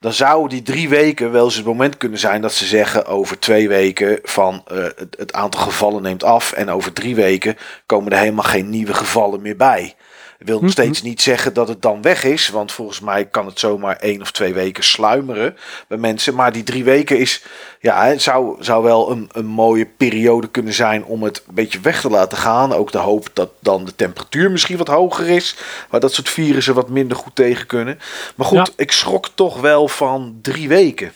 Dan 0.00 0.12
zou 0.12 0.48
die 0.48 0.62
drie 0.62 0.88
weken 0.88 1.32
wel 1.32 1.44
eens 1.44 1.56
het 1.56 1.64
moment 1.64 1.96
kunnen 1.96 2.18
zijn 2.18 2.40
dat 2.42 2.52
ze 2.52 2.66
zeggen 2.66 3.06
over 3.06 3.38
twee 3.38 3.68
weken 3.68 4.18
van 4.22 4.62
eh, 4.66 4.76
het, 4.76 5.16
het 5.18 5.32
aantal 5.32 5.60
gevallen 5.60 6.02
neemt 6.02 6.24
af 6.24 6.52
en 6.52 6.70
over 6.70 6.92
drie 6.92 7.14
weken 7.14 7.56
komen 7.86 8.12
er 8.12 8.18
helemaal 8.18 8.44
geen 8.44 8.70
nieuwe 8.70 8.94
gevallen 8.94 9.42
meer 9.42 9.56
bij. 9.56 9.94
Wil 10.38 10.54
nog 10.54 10.62
Mhm. 10.62 10.70
steeds 10.70 11.02
niet 11.02 11.22
zeggen 11.22 11.54
dat 11.54 11.68
het 11.68 11.82
dan 11.82 12.02
weg 12.02 12.24
is, 12.24 12.48
want 12.48 12.72
volgens 12.72 13.00
mij 13.00 13.24
kan 13.26 13.46
het 13.46 13.58
zomaar 13.58 13.96
één 13.96 14.20
of 14.20 14.30
twee 14.30 14.54
weken 14.54 14.84
sluimeren 14.84 15.56
bij 15.88 15.98
mensen. 15.98 16.34
Maar 16.34 16.52
die 16.52 16.62
drie 16.62 16.84
weken 16.84 17.18
is, 17.18 17.44
ja, 17.80 18.04
het 18.06 18.22
zou, 18.22 18.56
zou 18.64 18.82
wel 18.84 19.10
een, 19.10 19.28
een 19.32 19.46
mooie 19.46 19.86
periode 19.86 20.48
kunnen 20.48 20.72
zijn 20.72 21.04
om 21.04 21.22
het 21.22 21.42
een 21.48 21.54
beetje 21.54 21.80
weg 21.80 22.00
te 22.00 22.10
laten 22.10 22.38
gaan. 22.38 22.72
Ook 22.72 22.92
de 22.92 22.98
hoop 22.98 23.28
dat 23.32 23.50
dan 23.60 23.84
de 23.84 23.94
temperatuur 23.96 24.50
misschien 24.50 24.76
wat 24.76 24.88
hoger 24.88 25.28
is, 25.28 25.56
waar 25.90 26.00
dat 26.00 26.12
soort 26.12 26.28
virussen 26.28 26.74
wat 26.74 26.88
minder 26.88 27.16
goed 27.16 27.34
tegen 27.34 27.66
kunnen. 27.66 27.98
Maar 28.34 28.46
goed, 28.46 28.56
Ja. 28.56 28.66
ik 28.76 28.92
schrok 28.92 29.28
toch 29.34 29.60
wel 29.60 29.88
van 29.88 30.38
drie 30.42 30.68
weken. 30.68 31.12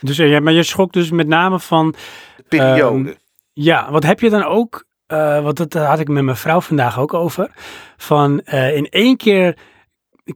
Dus, 0.00 0.18
eh, 0.18 0.30
ja, 0.30 0.40
maar 0.40 0.52
je 0.52 0.62
schrok 0.62 0.92
dus 0.92 1.10
met 1.10 1.26
name 1.26 1.60
van, 1.60 1.94
De 2.36 2.42
periode. 2.48 3.08
Ehm, 3.08 3.16
ja, 3.52 3.90
wat 3.90 4.02
heb 4.02 4.20
je 4.20 4.30
dan 4.30 4.44
ook, 4.44 4.84
eh 5.06 5.42
want 5.42 5.56
dat 5.56 5.72
had 5.72 6.00
ik 6.00 6.08
met 6.08 6.24
mijn 6.24 6.36
vrouw 6.36 6.60
vandaag 6.60 6.98
ook 6.98 7.14
over, 7.14 7.50
van 7.96 8.40
eh, 8.40 8.76
in 8.76 8.86
één 8.88 9.16
keer 9.16 9.56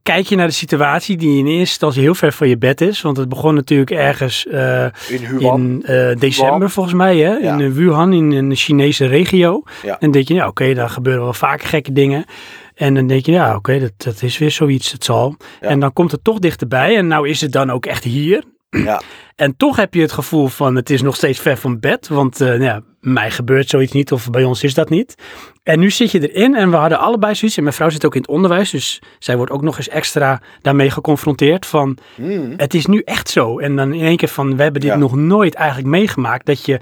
kijk 0.02 0.26
je 0.26 0.36
naar 0.36 0.47
de 0.47 0.52
situatie 0.52 1.16
die 1.16 1.38
in 1.38 1.47
eerste 1.47 1.59
instantie 1.59 2.02
heel 2.02 2.14
ver 2.14 2.32
van 2.32 2.48
je 2.48 2.59
bed 2.59 2.80
is, 2.80 3.01
want 3.01 3.16
het 3.16 3.28
begon 3.28 3.55
natuurlijk 3.55 3.90
ergens 3.90 4.47
eh, 4.47 4.84
in 5.09 5.40
in 5.40 5.82
eh, 5.84 6.16
december 6.18 6.55
Wuhan. 6.55 6.70
volgens 6.70 6.94
mij, 6.94 7.16
hè? 7.16 7.32
Ja. 7.32 7.55
in 7.55 7.60
eh, 7.60 7.72
Wuhan, 7.72 8.12
in 8.12 8.32
een 8.32 8.55
Chinese 8.55 9.06
regio. 9.06 9.62
Ja. 9.82 9.92
En 9.92 9.98
dan 10.01 10.10
denk 10.10 10.28
je, 10.28 10.34
ja 10.34 10.47
oké, 10.47 10.74
daar 10.74 10.90
gebeuren 10.90 11.22
wel 11.22 11.32
vaker 11.32 11.68
gekke 11.68 11.92
dingen. 11.92 12.24
En 12.74 12.94
dan 12.94 13.06
denk 13.06 13.26
je, 13.26 13.32
ja 13.32 13.56
oké, 13.56 13.78
dat, 13.78 13.92
dat 13.97 14.22
is 14.22 14.38
weer 14.38 14.51
zoiets, 14.51 14.92
het 14.92 15.05
zal. 15.05 15.36
Ja. 15.60 15.68
En 15.68 15.80
dan 15.80 15.92
komt 15.92 16.12
het 16.12 16.24
toch 16.24 16.38
dichterbij 16.38 16.97
en 16.97 17.06
nou 17.06 17.28
is 17.28 17.40
het 17.40 17.52
dan 17.52 17.70
ook 17.70 17.86
echt 17.86 18.05
hier. 18.05 18.44
Ja. 18.70 19.01
En 19.36 19.56
toch 19.56 19.76
heb 19.76 19.94
je 19.94 20.01
het 20.01 20.12
gevoel 20.12 20.47
van 20.47 20.76
het 20.76 20.90
is 20.90 21.02
nog 21.02 21.16
steeds 21.16 21.40
ver 21.40 21.56
van 21.56 21.80
bed. 21.80 22.09
Want 22.09 22.40
eh, 22.40 22.48
nou 22.48 22.62
ja, 22.62 22.82
mij 23.01 23.31
gebeurt 23.31 23.68
zoiets 23.68 23.93
niet 23.93 24.12
of 24.12 24.31
bij 24.31 24.44
ons 24.44 24.62
is 24.62 24.74
dat 24.74 24.89
niet. 24.89 25.14
En 25.62 25.78
nu 25.78 25.90
zit 25.90 26.10
je 26.10 26.32
erin 26.32 26.55
en 26.55 26.70
we 26.70 26.77
hadden 26.77 26.98
allebei 26.98 27.35
zoiets. 27.35 27.56
En 27.56 27.62
mijn 27.62 27.74
vrouw 27.74 27.90
zit 27.90 28.05
ook 28.05 28.14
in 28.14 28.20
het 28.20 28.31
onderwijs. 28.31 28.70
Dus 28.70 29.02
zij 29.18 29.36
wordt 29.36 29.52
ook 29.52 29.62
nog 29.62 29.77
eens 29.77 29.89
extra 29.89 30.40
daarmee 30.62 30.90
geconfronteerd. 30.90 31.66
Van 31.66 31.98
Hmm. 32.14 32.55
het 32.56 32.74
is 32.74 32.86
nu 32.86 33.02
echt 33.05 33.28
zo. 33.28 33.59
En 33.59 33.77
dan 33.77 33.93
in 33.93 34.05
één 34.05 34.16
keer 34.16 34.28
van 34.28 34.56
we 34.56 34.62
hebben 34.62 34.81
dit 34.81 34.90
Ja. 34.90 34.97
nog 34.97 35.14
nooit 35.16 35.55
eigenlijk 35.55 35.89
meegemaakt. 35.89 36.47
Dat 36.47 36.64
je 36.64 36.81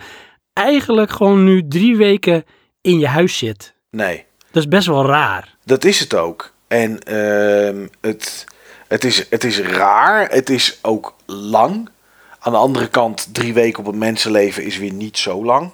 eigenlijk 0.52 1.10
gewoon 1.10 1.44
nu 1.44 1.68
drie 1.68 1.96
weken 1.96 2.44
in 2.80 2.98
je 2.98 3.06
huis 3.06 3.38
zit. 3.38 3.74
Nee. 3.90 4.24
Dat 4.50 4.62
is 4.62 4.68
best 4.68 4.86
wel 4.86 5.06
raar. 5.06 5.56
Dat 5.64 5.84
is 5.84 6.00
het 6.00 6.14
ook. 6.14 6.52
En 6.68 6.98
ehm, 6.98 7.86
het, 8.00 8.44
het, 8.88 9.04
is, 9.04 9.26
het 9.30 9.44
is 9.44 9.60
raar. 9.60 10.28
Het 10.30 10.50
is 10.50 10.78
ook 10.82 11.14
lang. 11.26 11.88
Aan 12.38 12.52
de 12.52 12.58
andere 12.58 12.88
kant, 12.88 13.28
drie 13.34 13.54
weken 13.54 13.84
op 13.86 13.92
een 13.92 13.98
mensenleven 13.98 14.64
is 14.64 14.78
weer 14.78 14.92
niet 14.92 15.18
zo 15.18 15.44
lang. 15.44 15.72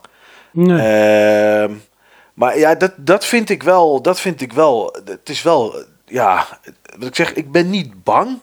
Nee. 0.55 0.79
Ehm, 0.79 1.73
maar 2.35 2.59
ja, 2.59 2.75
dat, 2.75 2.93
dat 2.97 3.25
vind 3.25 3.51
ik 3.51 3.63
wel. 3.63 4.03
Dat 4.03 4.21
vind 4.21 4.41
ik 4.41 4.53
wel. 4.53 4.97
Het 5.05 5.29
is 5.29 5.43
wel. 5.43 5.85
Ja, 6.07 6.47
wat 6.99 7.09
ik 7.09 7.15
zeg, 7.15 7.33
ik 7.33 7.53
ben 7.53 7.71
niet 7.71 8.05
bang. 8.05 8.41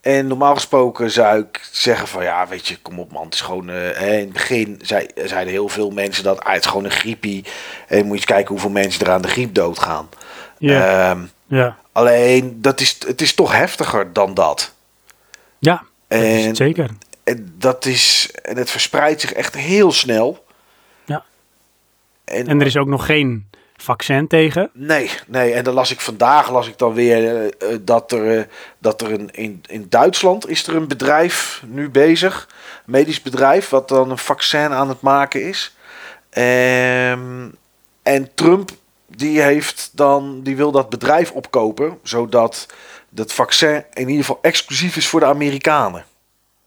En 0.00 0.26
normaal 0.26 0.54
gesproken 0.54 1.10
zou 1.10 1.38
ik 1.40 1.68
zeggen 1.72 2.08
van 2.08 2.22
ja, 2.22 2.46
weet 2.48 2.66
je, 2.66 2.78
kom 2.78 2.98
op 3.00 3.12
man, 3.12 3.24
het 3.24 3.34
is 3.34 3.40
gewoon. 3.40 3.68
eh, 3.70 3.74
hè, 3.76 4.12
in 4.12 4.18
het 4.24 4.32
begin 4.32 4.78
zei, 4.82 5.06
zeiden 5.14 5.52
heel 5.52 5.68
veel 5.68 5.90
mensen 5.90 6.24
dat 6.24 6.40
ah, 6.44 6.52
het 6.52 6.64
is 6.64 6.70
gewoon 6.70 6.84
een 6.84 6.90
griepie. 6.90 7.44
En 7.88 7.98
moet 7.98 8.06
je 8.06 8.12
eens 8.14 8.24
kijken 8.24 8.48
hoeveel 8.50 8.70
mensen 8.70 9.06
er 9.06 9.12
aan 9.12 9.22
de 9.22 9.28
griep 9.28 9.54
doodgaan. 9.54 10.08
ja, 10.58 11.10
Ehm, 11.10 11.20
ja, 11.46 11.76
alleen, 11.92 12.58
dat 12.62 12.80
is, 12.80 12.96
het 13.06 13.20
is 13.20 13.34
toch 13.34 13.52
heftiger 13.52 14.12
dan 14.12 14.34
dat. 14.34 14.72
ja, 15.58 15.82
dat 16.08 16.18
En, 16.20 16.56
zeker. 16.56 16.90
en 17.24 17.54
dat 17.58 17.84
is. 17.84 18.30
En 18.42 18.56
het 18.56 18.70
verspreidt 18.70 19.20
zich 19.20 19.32
echt 19.32 19.54
heel 19.56 19.92
snel. 19.92 20.44
En 22.26 22.60
er 22.60 22.66
is 22.66 22.76
ook 22.76 22.86
nog 22.86 23.06
geen 23.06 23.46
vaccin 23.76 24.26
tegen. 24.26 24.70
Nee, 24.72 25.10
nee. 25.26 25.52
En 25.52 25.64
dan 25.64 25.74
las 25.74 25.90
ik 25.90 26.00
vandaag 26.00 26.50
las 26.50 26.68
ik 26.68 26.78
dan 26.78 26.94
weer 26.94 27.36
eh, 27.36 27.46
eh, 27.46 27.78
dat 27.82 28.12
er, 28.12 28.38
eh, 28.38 28.44
dat 28.78 29.02
er 29.02 29.12
een, 29.12 29.30
in, 29.30 29.62
in 29.66 29.86
Duitsland 29.88 30.48
is 30.48 30.66
er 30.66 30.76
een 30.76 30.88
bedrijf 30.88 31.62
nu 31.66 31.90
bezig, 31.90 32.48
een 32.86 32.92
medisch 32.92 33.22
bedrijf, 33.22 33.68
wat 33.68 33.88
dan 33.88 34.10
een 34.10 34.18
vaccin 34.18 34.72
aan 34.72 34.88
het 34.88 35.00
maken 35.00 35.42
is. 35.42 35.76
Ehm, 36.30 37.48
en 38.02 38.34
Trump 38.34 38.70
die 39.06 39.40
heeft 39.40 39.90
dan, 39.92 40.42
die 40.42 40.56
wil 40.56 40.70
dat 40.70 40.90
bedrijf 40.90 41.30
opkopen, 41.30 41.98
zodat 42.02 42.66
dat 43.08 43.32
vaccin 43.32 43.84
in 43.92 44.08
ieder 44.08 44.24
geval 44.24 44.38
exclusief 44.42 44.96
is 44.96 45.06
voor 45.06 45.20
de 45.20 45.26
Amerikanen. 45.26 46.04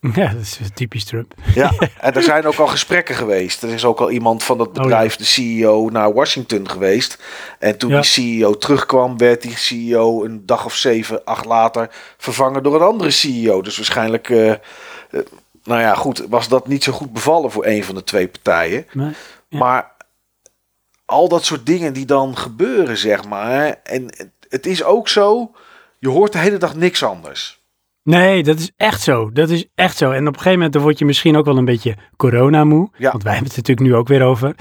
Ja, 0.13 0.27
dat 0.33 0.41
is 0.41 0.59
typisch 0.73 1.03
Trump. 1.05 1.33
Ja, 1.55 1.71
en 2.01 2.13
er 2.13 2.23
zijn 2.23 2.45
ook 2.45 2.55
al 2.55 2.67
gesprekken 2.67 3.15
geweest. 3.15 3.63
Er 3.63 3.69
is 3.69 3.85
ook 3.85 3.99
al 3.99 4.11
iemand 4.11 4.43
van 4.43 4.57
dat 4.57 4.73
bedrijf, 4.73 5.15
de 5.15 5.23
CEO, 5.23 5.89
naar 5.89 6.13
Washington 6.13 6.69
geweest. 6.69 7.17
En 7.59 7.77
toen 7.77 7.89
Ja. 7.89 8.01
die 8.01 8.09
CEO 8.09 8.57
terugkwam, 8.57 9.17
werd 9.17 9.41
die 9.41 9.57
CEO 9.57 10.23
een 10.23 10.45
dag 10.45 10.65
of 10.65 10.75
zeven, 10.75 11.23
acht 11.25 11.45
later 11.45 11.89
vervangen 12.17 12.63
door 12.63 12.75
een 12.75 12.87
andere 12.87 13.11
CEO. 13.11 13.61
Dus 13.61 13.75
waarschijnlijk, 13.77 14.29
eh, 14.29 14.51
eh, 14.51 14.57
nou 15.63 15.81
ja, 15.81 15.93
goed, 15.95 16.25
was 16.29 16.47
dat 16.47 16.67
niet 16.67 16.83
zo 16.83 16.91
goed 16.91 17.13
bevallen 17.13 17.51
voor 17.51 17.65
een 17.65 17.83
van 17.83 17.95
de 17.95 18.03
twee 18.03 18.27
partijen. 18.27 18.85
Ja. 18.91 19.11
Maar 19.49 19.91
al 21.05 21.27
dat 21.29 21.45
soort 21.45 21.65
dingen 21.65 21.93
die 21.93 22.05
dan 22.05 22.37
gebeuren, 22.37 22.97
zeg 22.97 23.25
maar. 23.27 23.79
En 23.83 24.31
het 24.49 24.65
is 24.65 24.83
ook 24.83 25.07
zo, 25.07 25.51
je 25.99 26.09
hoort 26.09 26.31
de 26.31 26.37
hele 26.37 26.57
dag 26.57 26.75
niks 26.75 27.03
anders. 27.03 27.58
Nee, 28.09 28.43
dat 28.43 28.59
is 28.59 28.71
echt 28.77 29.01
zo. 29.01 29.31
Dat 29.31 29.49
is 29.49 29.67
echt 29.75 29.97
zo. 29.97 30.11
En 30.11 30.21
op 30.21 30.27
een 30.27 30.33
gegeven 30.33 30.51
moment 30.51 30.73
dan 30.73 30.81
word 30.81 30.99
je 30.99 31.05
misschien 31.05 31.37
ook 31.37 31.45
wel 31.45 31.57
een 31.57 31.65
beetje 31.65 31.95
coronamoe. 32.17 32.89
Ja. 32.97 33.11
Want 33.11 33.23
wij 33.23 33.33
hebben 33.33 33.51
het 33.51 33.57
natuurlijk 33.57 33.87
nu 33.87 33.95
ook 33.95 34.07
weer 34.07 34.23
over. 34.23 34.55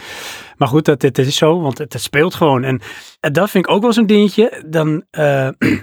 Maar 0.57 0.69
goed, 0.69 0.85
dat, 0.85 1.03
het 1.03 1.19
is 1.19 1.37
zo, 1.37 1.61
want 1.61 1.79
het, 1.79 1.93
het 1.93 2.03
speelt 2.03 2.35
gewoon. 2.35 2.65
En, 2.65 2.81
en 3.21 3.33
dat 3.33 3.51
vind 3.51 3.67
ik 3.67 3.73
ook 3.73 3.83
wel 3.83 3.93
zo'n 3.93 4.07
dingetje. 4.07 4.63
Dan, 4.67 5.05
eh, 5.11 5.49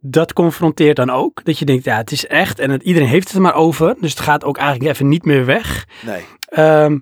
dat 0.00 0.32
confronteert 0.32 0.96
dan 0.96 1.10
ook. 1.10 1.44
Dat 1.44 1.58
je 1.58 1.64
denkt, 1.64 1.84
ja, 1.84 1.96
het 1.96 2.10
is 2.10 2.26
echt. 2.26 2.58
En 2.58 2.70
het, 2.70 2.82
iedereen 2.82 3.08
heeft 3.08 3.26
het 3.26 3.36
er 3.36 3.42
maar 3.42 3.54
over. 3.54 3.94
Dus 4.00 4.10
het 4.10 4.20
gaat 4.20 4.44
ook 4.44 4.56
eigenlijk 4.56 4.90
even 4.90 5.08
niet 5.08 5.24
meer 5.24 5.44
weg. 5.44 5.86
Nee. 6.06 6.24
Ehm, 6.48 6.98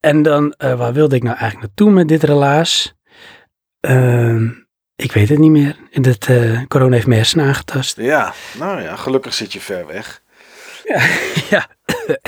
en 0.00 0.22
dan, 0.22 0.52
eh, 0.52 0.78
waar 0.78 0.92
wilde 0.92 1.16
ik 1.16 1.22
nou 1.22 1.36
eigenlijk 1.36 1.66
naartoe 1.66 1.90
met 1.90 2.08
dit 2.08 2.22
relaas? 2.22 2.94
Ehm, 3.80 4.48
ik 5.02 5.12
weet 5.12 5.28
het 5.28 5.38
niet 5.38 5.50
meer. 5.50 5.76
En 5.90 6.02
dat 6.02 6.26
eh, 6.26 6.60
corona 6.68 6.94
heeft 6.94 7.06
mijn 7.06 7.18
hersenen 7.18 7.46
aangetast. 7.46 7.96
Ja, 7.96 8.32
nou 8.58 8.82
ja, 8.82 8.96
gelukkig 8.96 9.34
zit 9.34 9.52
je 9.52 9.60
ver 9.60 9.86
weg. 9.86 10.22
ja. 11.50 11.66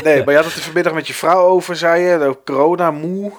Nee, 0.03 0.25
maar 0.25 0.31
je 0.31 0.41
had 0.41 0.45
het 0.45 0.55
er 0.55 0.63
vanmiddag 0.63 0.93
met 0.95 1.07
je 1.07 1.15
vrouw 1.15 1.47
over, 1.47 1.77
zei 1.77 2.03
je. 2.03 2.19
De 2.19 2.39
corona, 2.45 2.91
moe. 2.91 3.33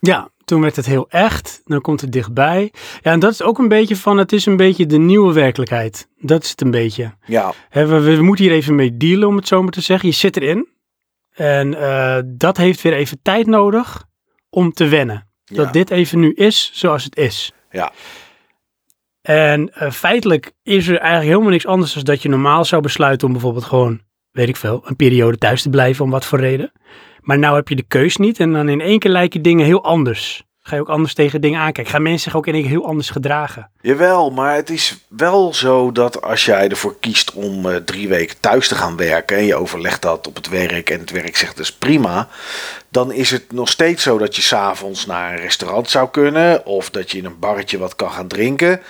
Ja, 0.00 0.28
toen 0.44 0.60
werd 0.60 0.76
het 0.76 0.86
heel 0.86 1.06
echt. 1.08 1.60
Dan 1.64 1.80
komt 1.80 2.00
het 2.00 2.12
dichtbij. 2.12 2.72
Ja, 3.02 3.12
en 3.12 3.18
dat 3.20 3.32
is 3.32 3.42
ook 3.42 3.58
een 3.58 3.68
beetje 3.68 3.96
van, 3.96 4.16
het 4.16 4.32
is 4.32 4.46
een 4.46 4.56
beetje 4.56 4.86
de 4.86 4.98
nieuwe 4.98 5.32
werkelijkheid. 5.32 6.08
Dat 6.18 6.42
is 6.42 6.50
het 6.50 6.60
een 6.60 6.70
beetje. 6.70 7.14
Ja, 7.24 7.52
we, 7.70 7.86
we 8.00 8.22
moeten 8.22 8.44
hier 8.44 8.54
even 8.54 8.74
mee 8.74 8.96
dealen, 8.96 9.28
om 9.28 9.36
het 9.36 9.48
zo 9.48 9.62
maar 9.62 9.72
te 9.72 9.80
zeggen. 9.80 10.08
Je 10.08 10.14
zit 10.14 10.36
erin. 10.36 10.68
En 11.34 11.74
eh, 11.74 12.18
dat 12.24 12.56
heeft 12.56 12.82
weer 12.82 12.92
even 12.92 13.18
tijd 13.22 13.46
nodig 13.46 14.04
om 14.50 14.72
te 14.72 14.88
wennen. 14.88 15.28
Dat 15.44 15.66
Ja. 15.66 15.72
dit 15.72 15.90
even 15.90 16.20
nu 16.20 16.32
is 16.32 16.70
zoals 16.74 17.04
het 17.04 17.16
is. 17.16 17.52
Ja. 17.70 17.92
En 19.28 19.74
eh, 19.74 19.90
feitelijk 19.90 20.52
is 20.62 20.88
er 20.88 20.98
eigenlijk 20.98 21.30
helemaal 21.30 21.50
niks 21.50 21.66
anders 21.66 21.92
dan 21.92 22.04
dat 22.04 22.22
je 22.22 22.28
normaal 22.28 22.64
zou 22.64 22.82
besluiten 22.82 23.26
om 23.26 23.32
bijvoorbeeld 23.32 23.64
gewoon, 23.64 24.00
weet 24.30 24.48
ik 24.48 24.56
veel, 24.56 24.82
een 24.84 24.96
periode 24.96 25.38
thuis 25.38 25.62
te 25.62 25.70
blijven 25.70 26.04
om 26.04 26.10
wat 26.10 26.24
voor 26.24 26.40
reden. 26.40 26.72
Maar 27.20 27.38
nou 27.38 27.56
heb 27.56 27.68
je 27.68 27.76
de 27.76 27.82
keus 27.82 28.16
niet 28.16 28.40
en 28.40 28.52
dan 28.52 28.68
in 28.68 28.80
één 28.80 28.98
keer 28.98 29.10
lijken 29.10 29.42
dingen 29.42 29.66
heel 29.66 29.84
anders. 29.84 30.44
Ga 30.66 30.74
je 30.74 30.80
ook 30.80 30.88
anders 30.88 31.14
tegen 31.14 31.40
dingen 31.40 31.60
aankijken? 31.60 31.92
Gaan 31.92 32.02
mensen 32.02 32.22
zich 32.22 32.36
ook 32.36 32.46
in 32.46 32.54
één 32.54 32.66
heel 32.66 32.86
anders 32.86 33.10
gedragen? 33.10 33.70
Jawel, 33.80 34.30
maar 34.30 34.54
het 34.54 34.70
is 34.70 35.04
wel 35.08 35.54
zo 35.54 35.92
dat 35.92 36.22
als 36.22 36.44
jij 36.44 36.68
ervoor 36.68 36.98
kiest 37.00 37.32
om 37.32 37.70
eh, 37.70 37.76
drie 37.76 38.08
weken 38.08 38.40
thuis 38.40 38.68
te 38.68 38.74
gaan 38.74 38.96
werken 38.96 39.36
en 39.36 39.44
je 39.44 39.54
overlegt 39.54 40.02
dat 40.02 40.26
op 40.26 40.34
het 40.34 40.48
werk 40.48 40.90
en 40.90 41.00
het 41.00 41.10
werk 41.10 41.36
zegt 41.36 41.56
dus 41.56 41.72
prima, 41.72 42.28
dan 42.88 43.12
is 43.12 43.30
het 43.30 43.52
nog 43.52 43.68
steeds 43.68 44.02
zo 44.02 44.18
dat 44.18 44.36
je 44.36 44.42
s'avonds 44.42 45.06
naar 45.06 45.32
een 45.32 45.40
restaurant 45.40 45.90
zou 45.90 46.10
kunnen 46.10 46.66
of 46.66 46.90
dat 46.90 47.10
je 47.10 47.18
in 47.18 47.24
een 47.24 47.38
barretje 47.38 47.78
wat 47.78 47.96
kan 47.96 48.10
gaan 48.10 48.28
drinken. 48.28 48.80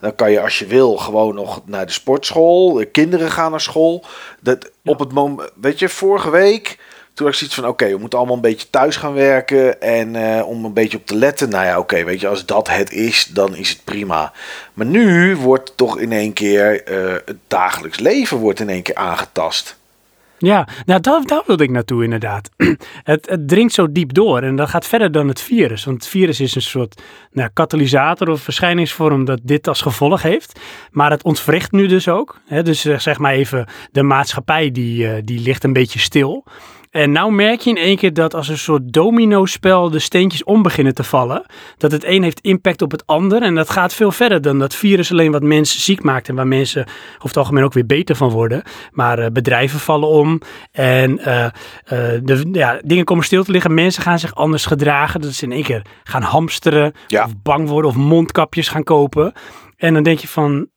Dan 0.00 0.14
kan 0.14 0.30
je 0.30 0.40
als 0.40 0.58
je 0.58 0.66
wil 0.66 0.96
gewoon 0.96 1.34
nog 1.34 1.62
naar 1.64 1.86
de 1.86 1.92
sportschool. 1.92 2.72
De 2.72 2.84
kinderen 2.84 3.30
gaan 3.30 3.50
naar 3.50 3.60
school. 3.60 4.04
Dat, 4.40 4.70
Op 4.84 4.98
het 4.98 5.12
moment, 5.12 5.50
weet 5.60 5.78
je, 5.78 5.88
vorige 5.88 6.30
week 6.30 6.78
toen 7.14 7.26
had 7.26 7.34
ik 7.34 7.40
zoiets 7.40 7.56
van, 7.56 7.68
oké, 7.68 7.88
we 7.88 7.98
moeten 7.98 8.18
allemaal 8.18 8.36
een 8.36 8.42
beetje 8.42 8.70
thuis 8.70 8.96
gaan 8.96 9.12
werken 9.12 9.80
en 9.80 10.16
eh, 10.16 10.46
om 10.46 10.64
een 10.64 10.72
beetje 10.72 10.96
op 10.96 11.06
te 11.06 11.16
letten. 11.16 11.48
Nou 11.48 11.64
ja, 11.64 11.78
oké, 11.78 12.04
weet 12.04 12.20
je, 12.20 12.28
als 12.28 12.46
dat 12.46 12.68
het 12.68 12.92
is, 12.92 13.24
dan 13.24 13.56
is 13.56 13.70
het 13.70 13.84
prima. 13.84 14.32
Maar 14.74 14.86
nu 14.86 15.36
wordt 15.36 15.76
toch 15.76 15.98
in 15.98 16.12
één 16.12 16.32
keer 16.32 16.90
uh, 16.90 17.14
het 17.24 17.36
dagelijks 17.48 17.98
leven 17.98 18.36
wordt 18.36 18.60
in 18.60 18.68
één 18.68 18.82
keer 18.82 18.94
aangetast. 18.94 19.76
Ja, 20.38 20.68
nou 20.86 21.00
daar, 21.00 21.22
daar 21.24 21.42
wilde 21.46 21.64
ik 21.64 21.70
naartoe 21.70 22.04
inderdaad. 22.04 22.50
het, 23.12 23.28
het 23.28 23.48
dringt 23.48 23.74
zo 23.74 23.92
diep 23.92 24.14
door 24.14 24.42
en 24.42 24.56
dat 24.56 24.68
gaat 24.68 24.86
verder 24.86 25.12
dan 25.12 25.28
het 25.28 25.40
virus. 25.40 25.84
Want 25.84 25.96
het 25.96 26.10
virus 26.10 26.40
is 26.40 26.54
een 26.54 26.62
soort 26.62 27.02
nou, 27.32 27.50
katalysator 27.52 28.28
of 28.28 28.40
verschijningsvorm 28.40 29.24
dat 29.24 29.40
dit 29.42 29.68
als 29.68 29.80
gevolg 29.80 30.22
heeft. 30.22 30.60
Maar 30.90 31.10
het 31.10 31.24
ontwricht 31.24 31.72
nu 31.72 31.86
dus 31.86 32.08
ook. 32.08 32.40
Hè? 32.46 32.62
Dus 32.62 32.84
eh, 32.84 32.98
zeg 32.98 33.18
maar 33.18 33.32
even, 33.32 33.66
de 33.92 34.02
maatschappij 34.02 34.70
die, 34.70 35.24
die 35.24 35.40
ligt 35.40 35.64
een 35.64 35.72
beetje 35.72 35.98
stil. 35.98 36.44
En 36.94 37.12
nou 37.12 37.32
merk 37.32 37.60
je 37.60 37.70
in 37.70 37.76
één 37.76 37.96
keer 37.96 38.12
dat 38.12 38.34
als 38.34 38.48
een 38.48 38.58
soort 38.58 38.92
domino-spel 38.92 39.90
de 39.90 39.98
steentjes 39.98 40.44
om 40.44 40.62
beginnen 40.62 40.94
te 40.94 41.04
vallen, 41.04 41.46
dat 41.76 41.92
het 41.92 42.04
een 42.04 42.22
heeft 42.22 42.40
impact 42.40 42.82
op 42.82 42.90
het 42.90 43.06
ander. 43.06 43.42
En 43.42 43.54
dat 43.54 43.70
gaat 43.70 43.94
veel 43.94 44.12
verder 44.12 44.42
dan 44.42 44.58
dat 44.58 44.74
virus 44.74 45.10
alleen 45.10 45.32
wat 45.32 45.42
mensen 45.42 45.80
ziek 45.80 46.02
maakt 46.02 46.28
en 46.28 46.34
waar 46.34 46.46
mensen 46.46 46.82
over 47.14 47.28
het 47.28 47.36
algemeen 47.36 47.64
ook 47.64 47.72
weer 47.72 47.86
beter 47.86 48.16
van 48.16 48.30
worden. 48.30 48.62
Maar 48.90 49.18
uh, 49.18 49.26
bedrijven 49.32 49.78
vallen 49.80 50.08
om 50.08 50.40
en 50.72 51.10
uh, 51.18 51.44
uh, 51.44 51.50
de, 52.22 52.48
ja, 52.52 52.80
dingen 52.84 53.04
komen 53.04 53.24
stil 53.24 53.44
te 53.44 53.50
liggen. 53.52 53.74
Mensen 53.74 54.02
gaan 54.02 54.18
zich 54.18 54.34
anders 54.34 54.66
gedragen. 54.66 55.20
Dat 55.20 55.32
ze 55.32 55.44
in 55.44 55.52
één 55.52 55.62
keer 55.64 55.82
gaan 56.04 56.22
hamsteren 56.22 56.92
Ja. 57.06 57.24
of 57.24 57.32
bang 57.42 57.68
worden 57.68 57.90
of 57.90 57.96
mondkapjes 57.96 58.68
gaan 58.68 58.84
kopen. 58.84 59.32
En 59.76 59.94
dan 59.94 60.02
denk 60.02 60.18
je 60.18 60.28
van, 60.28 60.68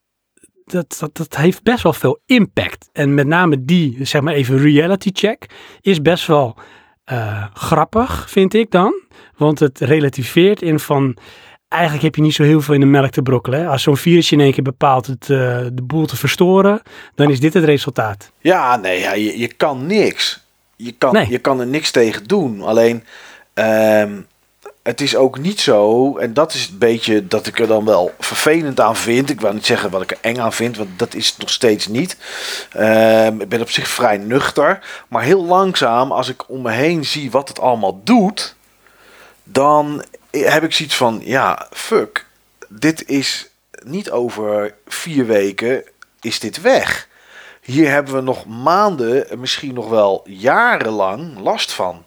dat, 0.72 0.96
dat, 1.00 1.18
dat 1.18 1.36
heeft 1.36 1.64
best 1.64 1.84
wel 1.84 1.94
veel 1.94 2.20
impact. 2.26 2.90
En 2.94 3.14
met 3.14 3.28
name 3.28 3.66
die, 3.66 3.98
zeg 4.02 4.22
maar 4.22 4.34
even 4.34 4.58
reality 4.58 5.10
check, 5.14 5.46
is 5.82 6.02
best 6.02 6.28
wel 6.28 6.56
eh, 7.04 7.46
grappig, 7.54 8.30
vind 8.30 8.54
ik 8.54 8.72
dan. 8.72 9.02
Want 9.38 9.60
het 9.60 9.80
relativeert 9.80 10.62
in 10.62 10.80
van, 10.80 11.18
eigenlijk 11.68 12.04
heb 12.04 12.16
je 12.16 12.22
niet 12.22 12.34
zo 12.34 12.44
heel 12.44 12.62
veel 12.62 12.74
in 12.74 12.80
de 12.80 12.86
melk 12.86 13.12
te 13.12 13.22
brokkelen. 13.22 13.60
Hè? 13.60 13.68
Als 13.68 13.84
zo'n 13.84 13.98
virus 13.98 14.32
in 14.32 14.40
één 14.40 14.54
keer 14.54 14.64
bepaalt 14.64 15.06
het, 15.06 15.22
eh, 15.30 15.60
de 15.74 15.84
boel 15.84 16.06
te 16.06 16.16
verstoren, 16.16 16.82
dan 17.16 17.30
is 17.30 17.40
dit 17.40 17.54
het 17.54 17.64
resultaat. 17.64 18.32
Ja, 18.40 18.76
nee, 18.76 19.00
ja, 19.00 19.14
je, 19.14 19.40
je 19.40 19.48
kan 19.48 19.86
niks. 19.86 20.46
Je 20.76 20.92
kan, 20.92 21.14
Nee. 21.14 21.30
je 21.30 21.38
kan 21.40 21.60
er 21.60 21.68
niks 21.68 21.92
tegen 21.92 22.24
doen. 22.28 22.62
Alleen, 22.62 23.04
ehm, 23.54 24.12
het 24.88 25.02
is 25.02 25.16
ook 25.16 25.38
niet 25.38 25.60
zo, 25.60 26.18
en 26.18 26.34
dat 26.34 26.54
is 26.54 26.62
het 26.62 26.80
beetje 26.80 27.28
dat 27.28 27.48
ik 27.48 27.60
er 27.60 27.68
dan 27.68 27.86
wel 27.86 28.14
vervelend 28.20 28.80
aan 28.80 28.96
vind. 28.96 29.30
Ik 29.30 29.42
wil 29.42 29.54
niet 29.54 29.66
zeggen 29.66 29.90
wat 29.90 30.02
ik 30.02 30.12
er 30.12 30.18
eng 30.22 30.40
aan 30.40 30.54
vind, 30.54 30.78
want 30.78 31.00
dat 31.00 31.14
is 31.14 31.28
het 31.28 31.38
nog 31.38 31.50
steeds 31.50 31.88
niet. 31.88 32.18
Ehm, 32.72 33.42
ik 33.42 33.50
ben 33.50 33.62
op 33.62 33.70
zich 33.70 33.88
vrij 33.88 34.18
nuchter, 34.18 34.80
maar 35.08 35.24
heel 35.24 35.46
langzaam, 35.46 36.12
als 36.12 36.30
ik 36.30 36.50
om 36.50 36.62
me 36.62 36.72
heen 36.72 37.06
zie 37.06 37.32
wat 37.32 37.48
het 37.48 37.60
allemaal 37.60 38.02
doet, 38.04 38.56
dan 39.44 40.04
heb 40.32 40.64
ik 40.64 40.74
zoiets 40.74 40.96
van, 40.96 41.22
ja, 41.24 41.68
fuck, 41.72 42.26
dit 42.68 43.10
is 43.10 43.50
niet 43.84 44.12
over 44.12 44.74
vier 44.88 45.26
weken, 45.26 45.84
is 46.22 46.40
dit 46.40 46.62
weg. 46.62 47.08
Hier 47.62 47.90
hebben 47.90 48.14
we 48.14 48.22
nog 48.22 48.46
maanden, 48.46 49.40
misschien 49.40 49.74
nog 49.74 49.90
wel 49.90 50.22
jarenlang 50.26 51.40
last 51.40 51.72
van 51.72 52.04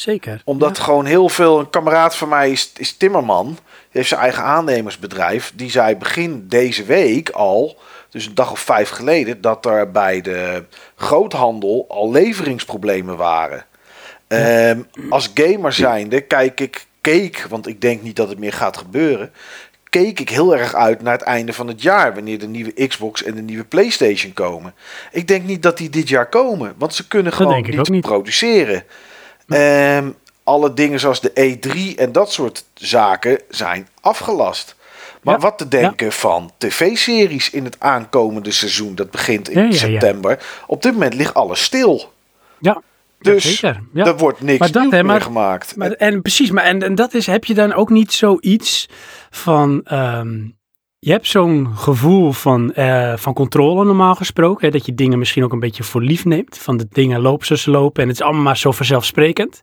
Zeker. 0.00 0.42
omdat 0.44 0.76
Ja. 0.76 0.82
gewoon 0.82 1.04
heel 1.04 1.28
veel. 1.28 1.58
Een 1.58 1.70
kameraad 1.70 2.16
van 2.16 2.28
mij 2.28 2.50
is, 2.50 2.72
is 2.76 2.96
Timmerman. 2.96 3.46
Die 3.46 3.56
heeft 3.90 4.08
zijn 4.08 4.20
eigen 4.20 4.42
aannemersbedrijf. 4.42 5.52
Die 5.54 5.70
zei 5.70 5.96
begin 5.96 6.44
deze 6.48 6.84
week 6.84 7.30
al, 7.30 7.78
dus 8.10 8.26
een 8.26 8.34
dag 8.34 8.50
of 8.50 8.60
vijf 8.60 8.88
geleden, 8.88 9.40
dat 9.40 9.66
er 9.66 9.90
bij 9.90 10.20
de 10.20 10.64
groothandel 10.96 11.84
al 11.88 12.10
leveringsproblemen 12.10 13.16
waren. 13.16 13.66
Ehm, 14.26 14.80
als 15.10 15.30
gamer 15.34 15.72
zijnde 15.72 16.20
kijk 16.20 16.60
ik, 16.60 16.86
keek, 17.00 17.46
want 17.48 17.66
ik 17.66 17.80
denk 17.80 18.02
niet 18.02 18.16
dat 18.16 18.28
het 18.28 18.38
meer 18.38 18.52
gaat 18.52 18.76
gebeuren. 18.76 19.32
Keek 19.88 20.20
ik 20.20 20.28
heel 20.28 20.56
erg 20.56 20.74
uit 20.74 21.02
naar 21.02 21.12
het 21.12 21.22
einde 21.22 21.52
van 21.52 21.68
het 21.68 21.82
jaar, 21.82 22.14
wanneer 22.14 22.38
de 22.38 22.48
nieuwe 22.48 22.86
Xbox 22.86 23.22
en 23.22 23.34
de 23.34 23.42
nieuwe 23.42 23.64
PlayStation 23.64 24.32
komen. 24.32 24.74
Ik 25.12 25.28
denk 25.28 25.44
niet 25.44 25.62
dat 25.62 25.76
die 25.78 25.90
dit 25.90 26.08
jaar 26.08 26.28
komen, 26.28 26.74
want 26.76 26.94
ze 26.94 27.08
kunnen 27.08 27.32
gewoon 27.32 27.62
niet, 27.62 27.88
niet. 27.88 28.04
produceren. 28.04 28.84
Ehm, 29.48 30.10
alle 30.44 30.74
dingen 30.74 31.00
zoals 31.00 31.20
de 31.20 31.30
E3 31.34 31.94
en 31.98 32.12
dat 32.12 32.32
soort 32.32 32.64
zaken 32.74 33.40
zijn 33.48 33.88
afgelast. 34.00 34.76
Maar 35.22 35.34
Ja, 35.34 35.40
wat 35.40 35.58
te 35.58 35.68
denken 35.68 36.12
van 36.12 36.50
tv-series 36.58 37.50
in 37.50 37.64
het 37.64 37.76
aankomende 37.80 38.50
seizoen, 38.50 38.94
dat 38.94 39.10
begint 39.10 39.48
in 39.48 39.66
Ja, 39.66 39.72
september. 39.72 40.38
Op 40.66 40.82
dit 40.82 40.92
moment 40.92 41.14
ligt 41.14 41.34
alles 41.34 41.62
stil. 41.62 42.12
Ja, 42.58 42.82
Dus 43.18 43.62
er 43.94 44.16
wordt 44.16 44.40
niks 44.40 44.58
Maar 44.58 44.70
dat, 44.70 44.82
nieuws 44.82 44.94
hè, 44.94 45.02
meer 45.04 45.20
gemaakt. 45.20 45.76
Maar, 45.76 45.90
en 45.92 46.22
precies, 46.22 46.50
maar 46.50 46.64
en, 46.64 46.82
en 46.82 46.94
dat 46.94 47.14
is, 47.14 47.26
heb 47.26 47.44
je 47.44 47.54
dan 47.54 47.72
ook 47.72 47.90
niet 47.90 48.12
zoiets 48.12 48.88
van, 49.30 49.80
ehm, 49.84 50.36
je 50.98 51.10
hebt 51.10 51.26
zo'n 51.26 51.68
gevoel 51.76 52.32
van, 52.32 52.72
eh, 52.72 53.16
van 53.16 53.32
controle 53.34 53.84
normaal 53.84 54.14
gesproken, 54.14 54.66
hè, 54.66 54.72
dat 54.72 54.86
je 54.86 54.94
dingen 54.94 55.18
misschien 55.18 55.44
ook 55.44 55.52
een 55.52 55.60
beetje 55.60 55.82
voor 55.82 56.02
lief 56.02 56.24
neemt, 56.24 56.58
van 56.58 56.76
de 56.76 56.86
dingen 56.90 57.20
lopen 57.20 57.46
zoals 57.46 57.62
ze 57.62 57.70
lopen 57.70 58.02
en 58.02 58.08
het 58.08 58.18
is 58.18 58.24
allemaal 58.24 58.42
maar 58.42 58.56
zo 58.56 58.72
vanzelfsprekend. 58.72 59.60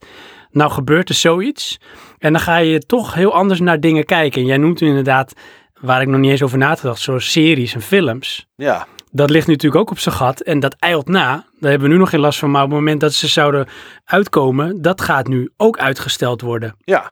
Nou 0.52 0.72
gebeurt 0.72 1.10
er 1.10 1.16
zoiets 1.16 1.80
en 2.18 2.34
dan 2.34 2.42
ga 2.42 2.58
je 2.58 2.80
toch 2.80 3.14
heel 3.14 3.34
anders 3.34 3.60
naar 3.60 3.80
dingen 3.80 4.06
kijken. 4.06 4.42
En 4.42 4.48
jij 4.48 4.58
noemt 4.58 4.82
nu 4.82 4.88
inderdaad, 4.88 5.34
waar 5.82 6.02
ik 6.02 6.08
nog 6.08 6.20
niet 6.20 6.32
eens 6.32 6.44
over 6.44 6.58
nagedacht, 6.58 7.02
zoals 7.02 7.32
series 7.32 7.74
en 7.74 7.82
films. 7.82 8.48
ja, 8.56 8.88
Dat 9.12 9.30
ligt 9.30 9.48
natuurlijk 9.48 9.82
ook 9.82 9.92
op 9.92 10.00
zijn 10.00 10.16
gat 10.16 10.42
en 10.42 10.60
dat 10.60 10.76
eilt 10.80 11.08
na. 11.08 11.46
Daar 11.60 11.70
hebben 11.70 11.88
we 11.88 11.94
nu 11.94 12.00
nog 12.00 12.10
geen 12.10 12.20
last 12.20 12.40
van, 12.40 12.52
maar 12.52 12.64
op 12.64 12.70
het 12.70 12.78
moment 12.78 13.00
dat 13.00 13.14
ze 13.14 13.28
zouden 13.28 13.68
uitkomen, 14.06 14.82
dat 14.82 15.02
gaat 15.02 15.28
nu 15.28 15.52
ook 15.58 15.78
uitgesteld 15.78 16.42
worden. 16.42 16.76
ja, 16.80 17.12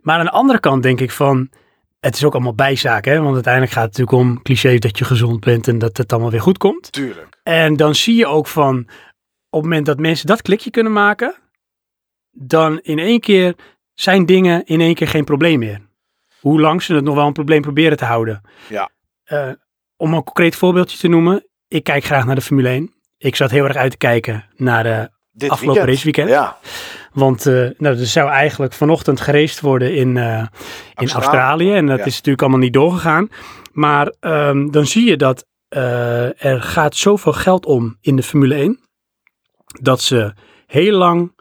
Maar 0.00 0.18
aan 0.18 0.24
de 0.24 0.30
andere 0.30 0.60
kant 0.60 0.82
denk 0.82 1.00
ik 1.00 1.10
van, 1.10 1.50
het 2.00 2.14
is 2.14 2.24
ook 2.24 2.32
allemaal 2.34 2.54
bijzaak, 2.54 3.04
hè? 3.04 3.20
want 3.20 3.34
uiteindelijk 3.34 3.72
gaat 3.72 3.84
het 3.84 3.98
natuurlijk 3.98 4.28
om 4.28 4.42
clichés 4.42 4.80
dat 4.80 4.98
je 4.98 5.04
gezond 5.04 5.40
bent 5.40 5.68
en 5.68 5.78
dat 5.78 5.96
het 5.96 6.12
allemaal 6.12 6.30
weer 6.30 6.40
goed 6.40 6.58
komt. 6.58 6.92
tuurlijk. 6.92 7.40
En 7.42 7.76
dan 7.76 7.94
zie 7.94 8.16
je 8.16 8.26
ook 8.26 8.46
van, 8.46 8.78
op 9.50 9.62
het 9.62 9.62
moment 9.62 9.86
dat 9.86 9.98
mensen 9.98 10.26
dat 10.26 10.42
klikje 10.42 10.70
kunnen 10.70 10.92
maken, 10.92 11.34
dan 12.30 12.80
in 12.80 12.98
één 12.98 13.20
keer 13.20 13.54
zijn 13.94 14.26
dingen 14.26 14.64
in 14.64 14.80
één 14.80 14.94
keer 14.94 15.08
geen 15.08 15.24
probleem 15.24 15.58
meer. 15.58 15.80
Hoe 16.40 16.60
lang 16.60 16.82
ze 16.82 16.94
het 16.94 17.04
nog 17.04 17.14
wel 17.14 17.26
een 17.26 17.32
probleem 17.32 17.62
proberen 17.62 17.96
te 17.96 18.04
houden. 18.04 18.40
Ja. 18.68 18.90
Eh, 19.24 19.50
om 19.96 20.14
een 20.14 20.24
concreet 20.24 20.56
voorbeeldje 20.56 20.98
te 20.98 21.08
noemen, 21.08 21.46
ik 21.68 21.84
kijk 21.84 22.04
graag 22.04 22.26
naar 22.26 22.34
de 22.34 22.40
Formule 22.40 22.68
1. 22.68 22.94
Ik 23.18 23.36
zat 23.36 23.50
heel 23.50 23.64
erg 23.64 23.76
uit 23.76 23.90
te 23.90 23.96
kijken 23.96 24.44
naar 24.56 24.82
de 24.82 25.10
Dit 25.36 25.50
afgelopen 25.50 25.84
weekend. 25.84 25.96
raceweekend. 26.04 26.28
Ja, 26.28 26.56
Want 27.12 27.46
eh, 27.46 27.52
nou, 27.78 27.98
er 27.98 28.06
zou 28.06 28.30
eigenlijk 28.30 28.72
vanochtend 28.72 29.20
geraced 29.20 29.60
worden 29.60 29.94
in, 29.94 30.16
eh, 30.16 30.24
in 30.24 30.46
Australië. 30.94 31.24
Australië. 31.24 31.72
En 31.74 31.86
dat 31.86 31.98
Ja. 31.98 32.04
is 32.04 32.14
natuurlijk 32.14 32.42
allemaal 32.42 32.60
niet 32.60 32.72
doorgegaan. 32.72 33.28
Maar 33.72 34.12
ehm, 34.20 34.70
dan 34.70 34.86
zie 34.86 35.04
je 35.08 35.16
dat 35.16 35.44
eh, 35.68 36.44
er 36.44 36.62
gaat 36.62 36.96
zoveel 36.96 37.32
geld 37.32 37.66
om 37.66 37.96
in 38.00 38.16
de 38.16 38.22
Formule 38.22 38.54
1. 38.54 38.80
Dat 39.80 40.00
ze 40.00 40.32
heel 40.66 40.98
lang 40.98 41.34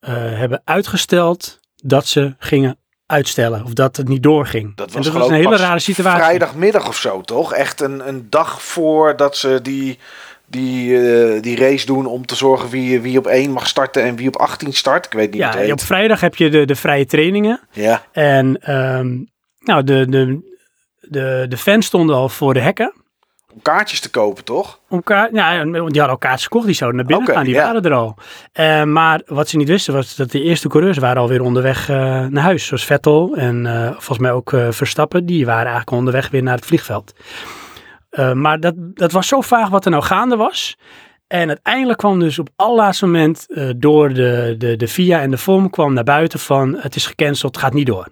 hebben 0.00 0.60
uitgesteld 0.64 1.58
dat 1.74 2.06
ze 2.06 2.34
gingen 2.38 2.78
uitstellen. 3.06 3.64
Of 3.64 3.72
dat 3.72 3.96
het 3.96 4.08
niet 4.08 4.22
doorging. 4.22 4.76
dat 4.76 4.88
en 4.88 4.94
was, 4.96 5.04
dat 5.04 5.14
was 5.14 5.28
een 5.28 5.34
hele 5.34 5.56
rare 5.56 5.78
situatie. 5.78 6.22
Vrijdagmiddag 6.22 6.88
of 6.88 6.96
zo, 6.96 7.20
toch? 7.20 7.52
Echt 7.52 7.80
een, 7.80 8.08
een 8.08 8.26
dag 8.30 8.62
voordat 8.62 9.36
ze 9.36 9.58
die, 9.62 9.98
die, 10.50 10.96
eh, 11.00 11.42
die 11.42 11.56
race 11.56 11.86
doen 11.86 12.06
om 12.06 12.26
te 12.26 12.36
zorgen 12.36 12.68
wie, 12.70 13.00
wie 13.00 13.18
op 13.18 13.26
1 13.26 13.50
mag 13.50 13.66
starten 13.66 14.02
en 14.02 14.16
wie 14.16 14.28
op 14.28 14.36
18 14.36 14.72
start. 14.72 15.06
Ik 15.06 15.12
weet 15.12 15.30
niet 15.30 15.40
Ja, 15.40 15.56
heet. 15.56 15.72
op 15.72 15.80
vrijdag 15.80 16.20
heb 16.20 16.36
je 16.36 16.48
de, 16.50 16.64
de 16.64 16.74
vrije 16.76 17.06
trainingen. 17.06 17.60
Ja, 17.72 18.02
En 18.12 18.58
ehm, 18.62 19.16
nou, 19.60 19.84
de, 19.84 20.06
de, 20.08 20.40
de, 21.00 21.46
de 21.48 21.56
fans 21.56 21.86
stonden 21.86 22.16
al 22.16 22.28
voor 22.28 22.54
de 22.54 22.60
hekken. 22.60 22.92
om 23.54 23.62
kaartjes 23.62 24.00
te 24.00 24.10
kopen, 24.10 24.44
toch? 24.44 24.80
Om 24.88 25.02
kaart, 25.02 25.30
ja, 25.32 25.64
die 25.64 25.72
hadden 25.80 26.08
al 26.08 26.18
kaartjes 26.18 26.42
gekocht, 26.42 26.66
die 26.66 26.74
zouden 26.74 26.98
naar 27.00 27.08
binnen 27.16 27.34
gaan, 27.34 27.44
die 27.44 27.54
ja. 27.54 27.64
waren 27.64 27.82
er 27.82 27.92
al. 27.92 28.16
Eh, 28.52 28.82
maar 28.82 29.20
wat 29.26 29.48
ze 29.48 29.56
niet 29.56 29.68
wisten 29.68 29.94
was 29.94 30.16
dat 30.16 30.30
de 30.30 30.42
eerste 30.42 30.68
coureurs 30.68 30.98
waren 30.98 31.22
alweer 31.22 31.42
onderweg 31.42 31.88
eh, 31.88 31.96
naar 32.26 32.42
huis. 32.42 32.66
Zoals 32.66 32.84
Vettel 32.84 33.34
en 33.36 33.66
volgens 33.92 34.18
mij 34.18 34.32
ook 34.32 34.52
Verstappen, 34.70 35.26
die 35.26 35.44
waren 35.46 35.66
eigenlijk 35.66 35.90
onderweg 35.96 36.30
weer 36.30 36.42
naar 36.42 36.56
het 36.56 36.66
vliegveld. 36.66 37.14
Eh, 38.10 38.32
maar 38.32 38.60
dat, 38.60 38.74
dat 38.76 39.12
was 39.12 39.28
zo 39.28 39.40
vaag 39.40 39.68
wat 39.68 39.84
er 39.84 39.90
nou 39.90 40.02
gaande 40.02 40.36
was. 40.36 40.76
En 41.26 41.48
uiteindelijk 41.48 41.98
kwam 41.98 42.18
dus 42.18 42.38
op 42.38 42.48
allerlaatste 42.56 43.06
moment 43.06 43.46
eh, 43.48 43.70
door 43.76 44.12
de, 44.12 44.54
de, 44.58 44.76
de 44.76 44.88
FIA 44.88 45.20
en 45.20 45.30
de 45.30 45.38
FOM 45.38 45.70
kwam 45.70 45.92
naar 45.92 46.04
buiten 46.04 46.38
van 46.38 46.76
het 46.78 46.96
is 46.96 47.06
gecanceld, 47.06 47.54
het 47.54 47.64
gaat 47.64 47.72
niet 47.74 47.86
door. 47.86 48.08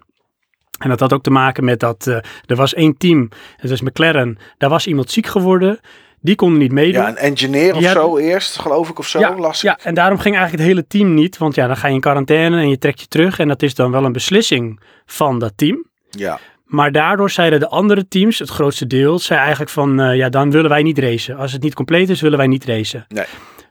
En 0.77 0.89
dat 0.89 0.99
had 0.99 1.13
ook 1.13 1.23
te 1.23 1.29
maken 1.29 1.63
met 1.63 1.79
dat 1.79 2.07
eh, 2.07 2.15
er 2.45 2.55
was 2.55 2.73
één 2.73 2.97
team, 2.97 3.29
het 3.55 3.69
was 3.69 3.81
McLaren, 3.81 4.37
daar 4.57 4.69
was 4.69 4.87
iemand 4.87 5.11
ziek 5.11 5.25
geworden. 5.25 5.79
Die 6.21 6.35
konden 6.35 6.59
niet 6.59 6.71
meedoen. 6.71 7.01
Ja, 7.01 7.07
een 7.09 7.17
engineer 7.17 7.75
of 7.75 7.81
Ja, 7.81 7.91
zo 7.91 8.17
eerst, 8.17 8.59
geloof 8.59 8.89
ik, 8.89 8.99
of 8.99 9.07
zo. 9.07 9.19
ja, 9.19 9.35
las 9.35 9.57
ik. 9.57 9.63
ja, 9.63 9.79
en 9.83 9.93
daarom 9.93 10.17
ging 10.19 10.35
eigenlijk 10.35 10.63
het 10.63 10.73
hele 10.73 10.87
team 10.87 11.13
niet. 11.13 11.37
Want 11.37 11.55
ja, 11.55 11.67
dan 11.67 11.77
ga 11.77 11.87
je 11.87 11.93
in 11.93 11.99
quarantaine 11.99 12.57
en 12.57 12.69
je 12.69 12.77
trekt 12.77 12.99
je 12.99 13.07
terug. 13.07 13.39
En 13.39 13.47
dat 13.47 13.61
is 13.61 13.75
dan 13.75 13.91
wel 13.91 14.05
een 14.05 14.11
beslissing 14.11 14.79
van 15.05 15.39
dat 15.39 15.53
team. 15.55 15.85
ja. 16.09 16.39
Maar 16.67 16.91
daardoor 16.91 17.29
zeiden 17.29 17.59
de 17.59 17.67
andere 17.67 18.07
teams, 18.07 18.39
het 18.39 18.49
grootste 18.49 18.87
deel, 18.87 19.19
zei 19.19 19.39
eigenlijk 19.39 19.69
van, 19.69 19.99
eh, 19.99 20.15
ja, 20.15 20.29
dan 20.29 20.51
willen 20.51 20.69
wij 20.69 20.83
niet 20.83 20.99
racen. 20.99 21.37
Als 21.37 21.51
het 21.51 21.61
niet 21.61 21.73
compleet 21.73 22.09
is, 22.09 22.21
willen 22.21 22.37
wij 22.37 22.47
niet 22.47 22.65
racen. 22.65 23.05
Nee. 23.07 23.25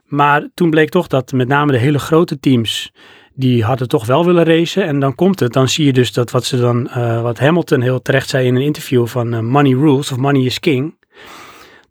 Maar 0.05 0.47
toen 0.53 0.69
bleek 0.69 0.89
toch 0.89 1.07
dat 1.07 1.31
met 1.31 1.47
name 1.47 1.71
de 1.71 1.77
hele 1.77 1.99
grote 1.99 2.39
teams, 2.39 2.91
die 3.33 3.63
hadden 3.63 3.87
toch 3.87 4.05
wel 4.05 4.25
willen 4.25 4.43
racen. 4.43 4.83
En 4.83 4.99
dan 4.99 5.15
komt 5.15 5.39
het, 5.39 5.53
dan 5.53 5.69
zie 5.69 5.85
je 5.85 5.93
dus 5.93 6.13
dat 6.13 6.31
wat 6.31 6.45
ze 6.45 6.59
dan, 6.59 6.89
eh, 6.89 7.21
wat 7.21 7.39
Hamilton 7.39 7.81
heel 7.81 8.01
terecht 8.01 8.29
zei 8.29 8.47
in 8.47 8.55
een 8.55 8.61
interview 8.61 9.07
van 9.07 9.33
eh, 9.33 9.39
Money 9.39 9.73
Rules 9.73 10.11
of 10.11 10.17
Money 10.17 10.41
is 10.41 10.59
King. 10.59 10.95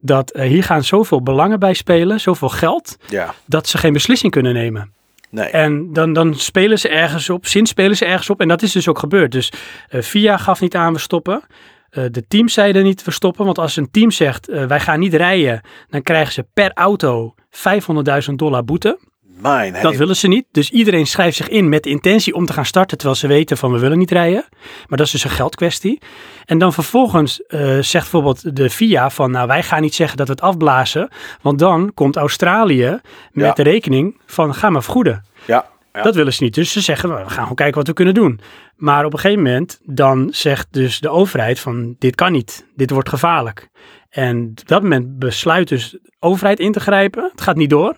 Dat 0.00 0.38
hier 0.38 0.62
gaan 0.62 0.84
zoveel 0.84 1.22
belangen 1.22 1.58
bij 1.58 1.74
spelen, 1.74 2.20
zoveel 2.20 2.48
geld, 2.48 2.96
Ja, 3.08 3.34
dat 3.46 3.68
ze 3.68 3.78
geen 3.78 3.92
beslissing 3.92 4.32
kunnen 4.32 4.54
nemen. 4.54 4.92
Nee. 5.30 5.48
En 5.48 5.92
dan, 5.92 6.12
dan 6.12 6.34
spelen 6.34 6.78
ze 6.78 6.88
ergens 6.88 7.30
op, 7.30 7.46
zin 7.46 7.66
spelen 7.66 7.96
ze 7.96 8.04
ergens 8.04 8.30
op. 8.30 8.40
En 8.40 8.48
dat 8.48 8.62
is 8.62 8.72
dus 8.72 8.88
ook 8.88 8.98
gebeurd. 8.98 9.32
Dus 9.32 9.52
eh 9.88 10.02
VIA 10.02 10.36
gaf 10.36 10.60
niet 10.60 10.74
aan, 10.74 10.92
we 10.92 10.98
stoppen. 10.98 11.42
Eh, 11.90 12.04
de 12.10 12.26
teams 12.26 12.52
zeiden 12.52 12.84
niet, 12.84 13.04
we 13.04 13.10
stoppen. 13.10 13.44
Want 13.44 13.58
als 13.58 13.76
een 13.76 13.90
team 13.90 14.10
zegt, 14.10 14.48
eh, 14.48 14.64
wij 14.64 14.80
gaan 14.80 14.98
niet 14.98 15.14
rijden, 15.14 15.60
dan 15.88 16.02
krijgen 16.02 16.32
ze 16.32 16.46
per 16.54 16.72
auto 16.72 17.34
500.000 17.50 18.38
dollar 18.38 18.64
boete. 18.64 18.98
Mijn 19.40 19.82
Dat 19.82 19.96
willen 19.96 20.16
ze 20.16 20.28
niet. 20.28 20.44
Dus 20.52 20.70
iedereen 20.70 21.06
schrijft 21.06 21.36
zich 21.36 21.48
in 21.48 21.68
met 21.68 21.82
de 21.82 21.90
intentie 21.90 22.34
om 22.34 22.46
te 22.46 22.52
gaan 22.52 22.64
starten, 22.64 22.96
terwijl 22.96 23.18
ze 23.18 23.26
weten 23.26 23.56
van 23.56 23.72
we 23.72 23.78
willen 23.78 23.98
niet 23.98 24.10
rijden. 24.10 24.44
Maar 24.86 24.98
dat 24.98 25.06
is 25.06 25.12
dus 25.12 25.24
een 25.24 25.30
geldkwestie. 25.30 26.00
En 26.44 26.58
dan 26.58 26.72
vervolgens 26.72 27.42
eh, 27.42 27.60
zegt 27.60 28.10
bijvoorbeeld 28.10 28.56
de 28.56 28.70
FIA 28.70 29.10
van 29.10 29.30
nou 29.30 29.46
wij 29.46 29.62
gaan 29.62 29.80
niet 29.82 29.94
zeggen 29.94 30.16
dat 30.16 30.26
we 30.26 30.32
het 30.32 30.42
afblazen, 30.42 31.08
want 31.42 31.58
dan 31.58 31.94
komt 31.94 32.16
Australië 32.16 33.00
met 33.32 33.44
Ja. 33.44 33.52
de 33.52 33.62
rekening 33.62 34.20
van 34.26 34.54
ga 34.54 34.70
maar 34.70 34.82
vergoeden. 34.82 35.24
Ja, 35.44 35.66
ja. 35.92 36.02
Dat 36.02 36.14
willen 36.14 36.32
ze 36.32 36.42
niet. 36.42 36.54
Dus 36.54 36.72
ze 36.72 36.80
zeggen, 36.80 37.08
we 37.08 37.14
gaan 37.16 37.28
gewoon 37.42 37.54
kijken 37.54 37.76
wat 37.76 37.86
we 37.86 37.92
kunnen 37.92 38.14
doen. 38.14 38.40
Maar 38.76 39.04
op 39.04 39.12
een 39.12 39.18
gegeven 39.18 39.42
moment, 39.42 39.80
dan 39.84 40.28
zegt 40.30 40.66
dus 40.70 41.00
de 41.00 41.08
overheid 41.08 41.60
van, 41.60 41.96
dit 41.98 42.14
kan 42.14 42.32
niet. 42.32 42.66
Dit 42.76 42.90
wordt 42.90 43.08
gevaarlijk. 43.08 43.68
En 44.10 44.52
op 44.60 44.68
dat 44.68 44.82
moment 44.82 45.18
besluit 45.18 45.68
dus 45.68 45.90
de 45.90 46.00
overheid 46.18 46.60
in 46.60 46.72
te 46.72 46.80
grijpen. 46.80 47.28
Het 47.30 47.40
gaat 47.40 47.56
niet 47.56 47.70
door. 47.70 47.96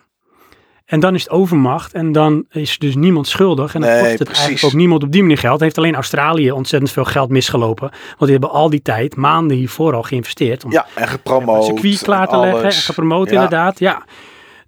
En 0.89 1.01
dan 1.01 1.15
is 1.15 1.23
het 1.23 1.31
overmacht 1.33 1.93
en 1.93 2.13
dan 2.13 2.45
is 2.51 2.79
dus 2.79 2.95
niemand 2.95 3.27
schuldig. 3.27 3.75
En 3.75 3.81
dan 3.81 3.91
Nee, 3.91 3.99
kost 4.01 4.11
het 4.19 4.25
precies. 4.25 4.45
eigenlijk 4.45 4.75
ook 4.75 4.81
niemand 4.81 5.03
op 5.03 5.13
die 5.13 5.21
manier 5.23 5.39
geld. 5.39 5.61
Heeft 5.61 5.79
alleen 5.79 5.95
Australië 5.95 6.51
ontzettend 6.51 6.93
veel 6.93 7.05
geld 7.05 7.29
misgelopen. 7.31 7.89
Want 7.91 8.19
die 8.21 8.31
hebben 8.31 8.51
al 8.51 8.71
die 8.71 8.83
tijd, 8.83 9.17
maanden 9.17 9.57
hiervoor 9.57 9.95
al 9.95 10.03
geïnvesteerd. 10.03 10.65
Om 10.65 10.73
ja, 10.73 10.87
en 10.95 11.09
gepromoot. 11.09 11.57
een 11.57 11.63
circuit 11.63 12.03
klaar 12.03 12.29
te 12.29 12.35
en 12.35 12.41
leggen 12.41 12.63
en 12.65 12.73
gepromoot 12.73 13.27
Ja, 13.29 13.35
inderdaad. 13.35 13.79
Ja. 13.79 14.05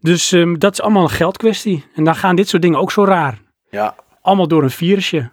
Dus 0.01 0.33
ehm, 0.33 0.55
dat 0.59 0.73
is 0.73 0.81
allemaal 0.83 1.03
een 1.03 1.11
geldkwestie. 1.11 1.85
En 1.95 2.05
dan 2.05 2.15
gaan 2.17 2.37
dit 2.37 2.49
soort 2.49 2.63
dingen 2.63 2.79
ook 2.79 2.93
zo 2.93 3.05
raar. 3.05 3.39
Ja, 3.71 3.95
Allemaal 4.23 4.49
door 4.49 4.63
een 4.63 4.71
virusje. 4.71 5.31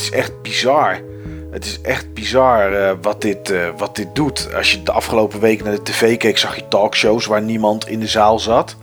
Het 0.00 0.12
is 0.12 0.18
echt 0.18 0.42
bizar. 0.42 1.00
Het 1.50 1.64
is 1.64 1.80
echt 1.80 2.14
bizar 2.14 2.72
eh, 2.72 2.92
wat, 3.02 3.20
dit, 3.20 3.50
eh, 3.50 3.68
wat 3.76 3.96
dit 3.96 4.14
doet. 4.14 4.48
Als 4.54 4.72
je 4.72 4.82
de 4.82 4.92
afgelopen 4.92 5.40
week 5.40 5.64
naar 5.64 5.74
de 5.74 5.82
tv 5.82 6.16
keek, 6.16 6.38
zag 6.38 6.56
je 6.56 6.68
talkshows 6.68 7.26
waar 7.26 7.42
niemand 7.42 7.88
in 7.88 8.00
de 8.00 8.06
zaal 8.06 8.38
zat. 8.38 8.76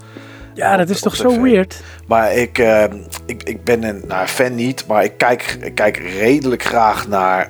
Ja, 0.53 0.77
dat 0.77 0.89
is 0.89 0.99
toch 0.99 1.15
tv. 1.15 1.21
zo 1.21 1.41
weird? 1.41 1.81
Maar 2.07 2.33
ik, 2.33 2.57
eh, 2.57 2.83
ik, 3.25 3.43
ik 3.43 3.63
ben 3.63 3.83
een 3.83 4.03
nou, 4.07 4.27
fan 4.27 4.55
niet, 4.55 4.85
maar 4.87 5.03
ik 5.03 5.17
kijk, 5.17 5.57
ik 5.61 5.75
kijk 5.75 5.97
redelijk 5.97 6.63
graag 6.63 7.07
naar 7.07 7.49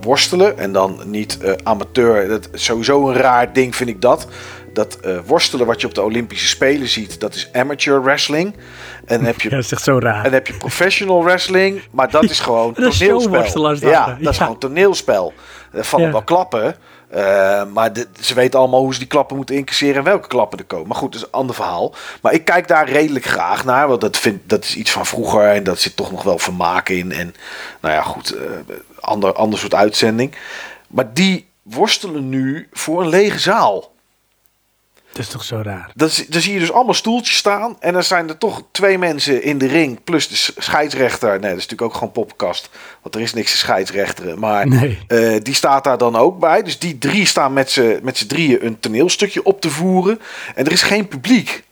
worstelen. 0.00 0.58
En 0.58 0.72
dan 0.72 1.00
niet 1.04 1.38
amateur. 1.62 2.28
Dat, 2.28 2.48
sowieso 2.52 3.08
een 3.08 3.16
raar 3.16 3.52
ding 3.52 3.76
vind 3.76 3.90
ik 3.90 4.00
dat. 4.00 4.26
Dat 4.72 4.96
eh, 5.00 5.18
worstelen 5.26 5.66
wat 5.66 5.80
je 5.80 5.86
op 5.86 5.94
de 5.94 6.02
Olympische 6.02 6.46
Spelen 6.48 6.88
ziet, 6.88 7.20
dat 7.20 7.34
is 7.34 7.48
amateur 7.52 8.02
wrestling. 8.02 8.54
En 9.04 9.16
dan 9.16 9.24
heb 9.26 9.40
je 9.40 9.48
Ja, 9.50 9.54
dat 9.56 9.64
is 9.64 9.72
echt 9.72 9.82
zo 9.82 9.98
raar. 9.98 10.16
En 10.16 10.22
dan 10.22 10.32
heb 10.32 10.46
je 10.46 10.54
professional 10.54 11.24
wrestling, 11.24 11.82
maar 11.90 12.10
dat 12.10 12.22
is 12.22 12.40
gewoon 12.48 12.74
Dat 12.76 12.98
toneelspel. 12.98 13.74
ja, 13.90 14.16
dat 14.20 14.32
is 14.32 14.38
gewoon 14.38 14.58
toneelspel. 14.58 15.32
Er 15.72 15.84
vallen 15.84 16.06
Ja. 16.06 16.12
wel 16.12 16.22
klappen, 16.22 16.76
eh, 17.08 17.62
maar 17.72 17.92
de- 17.92 18.06
ze 18.20 18.34
weten 18.34 18.58
allemaal 18.58 18.80
hoe 18.80 18.92
ze 18.92 18.98
die 18.98 19.08
klappen 19.08 19.36
moeten 19.36 19.54
incasseren 19.56 19.96
en 19.96 20.04
welke 20.04 20.28
klappen 20.28 20.58
er 20.58 20.64
komen. 20.64 20.88
Maar 20.88 20.96
goed, 20.96 21.12
dat 21.12 21.20
is 21.20 21.26
een 21.26 21.32
ander 21.32 21.54
verhaal. 21.54 21.94
Maar 22.22 22.32
ik 22.32 22.44
kijk 22.44 22.68
daar 22.68 22.88
redelijk 22.88 23.24
graag 23.24 23.64
naar, 23.64 23.88
want 23.88 24.00
dat, 24.00 24.16
vind, 24.16 24.40
dat 24.44 24.64
is 24.64 24.76
iets 24.76 24.90
van 24.92 25.06
vroeger 25.06 25.48
en 25.48 25.62
dat 25.64 25.80
zit 25.80 25.96
toch 25.96 26.10
nog 26.10 26.22
wel 26.22 26.38
vermaak 26.38 26.88
in. 26.88 27.12
En 27.12 27.34
nou 27.80 27.94
ja, 27.94 28.02
goed, 28.02 28.30
eh, 28.36 28.42
ander, 29.00 29.32
ander 29.32 29.58
soort 29.58 29.74
uitzending. 29.74 30.34
Maar 30.88 31.12
die 31.12 31.50
worstelen 31.62 32.28
nu 32.28 32.68
voor 32.72 33.00
een 33.02 33.08
lege 33.08 33.38
zaal. 33.38 33.91
Dat 35.12 35.20
is 35.20 35.28
toch 35.28 35.44
zo 35.44 35.60
raar. 35.62 35.90
Dan, 35.94 36.08
zie- 36.08 36.26
dan 36.30 36.40
zie 36.40 36.52
je 36.52 36.58
dus 36.58 36.72
allemaal 36.72 36.94
stoeltjes 36.94 37.36
staan. 37.36 37.76
En 37.80 37.92
dan 37.92 38.02
zijn 38.02 38.28
er 38.28 38.38
toch 38.38 38.62
twee 38.70 38.98
mensen 38.98 39.42
in 39.42 39.58
de 39.58 39.66
ring. 39.66 40.04
Plus 40.04 40.28
de 40.28 40.52
scheidsrechter. 40.62 41.28
Nee, 41.30 41.38
dat 41.38 41.48
is 41.50 41.54
natuurlijk 41.54 41.82
ook 41.82 41.94
gewoon 41.94 42.12
poppenkast. 42.12 42.68
Want 43.02 43.14
er 43.14 43.20
is 43.20 43.34
niks 43.34 43.50
te 43.50 43.56
scheidsrechteren. 43.56 44.38
Maar 44.38 44.68
Nee. 44.68 44.98
eh, 45.08 45.40
die 45.42 45.54
staat 45.54 45.84
daar 45.84 45.98
dan 45.98 46.16
ook 46.16 46.38
bij. 46.38 46.62
Dus 46.62 46.78
die 46.78 46.98
drie 46.98 47.26
staan 47.26 47.52
met 47.52 47.70
z'n 47.70 47.98
met 48.02 48.18
z'n 48.18 48.26
drieën 48.26 48.66
een 48.66 48.80
toneelstukje 48.80 49.42
op 49.42 49.60
te 49.60 49.70
voeren. 49.70 50.20
En 50.54 50.64
er 50.66 50.72
is 50.72 50.82
geen 50.82 51.08
publiek. 51.08 51.64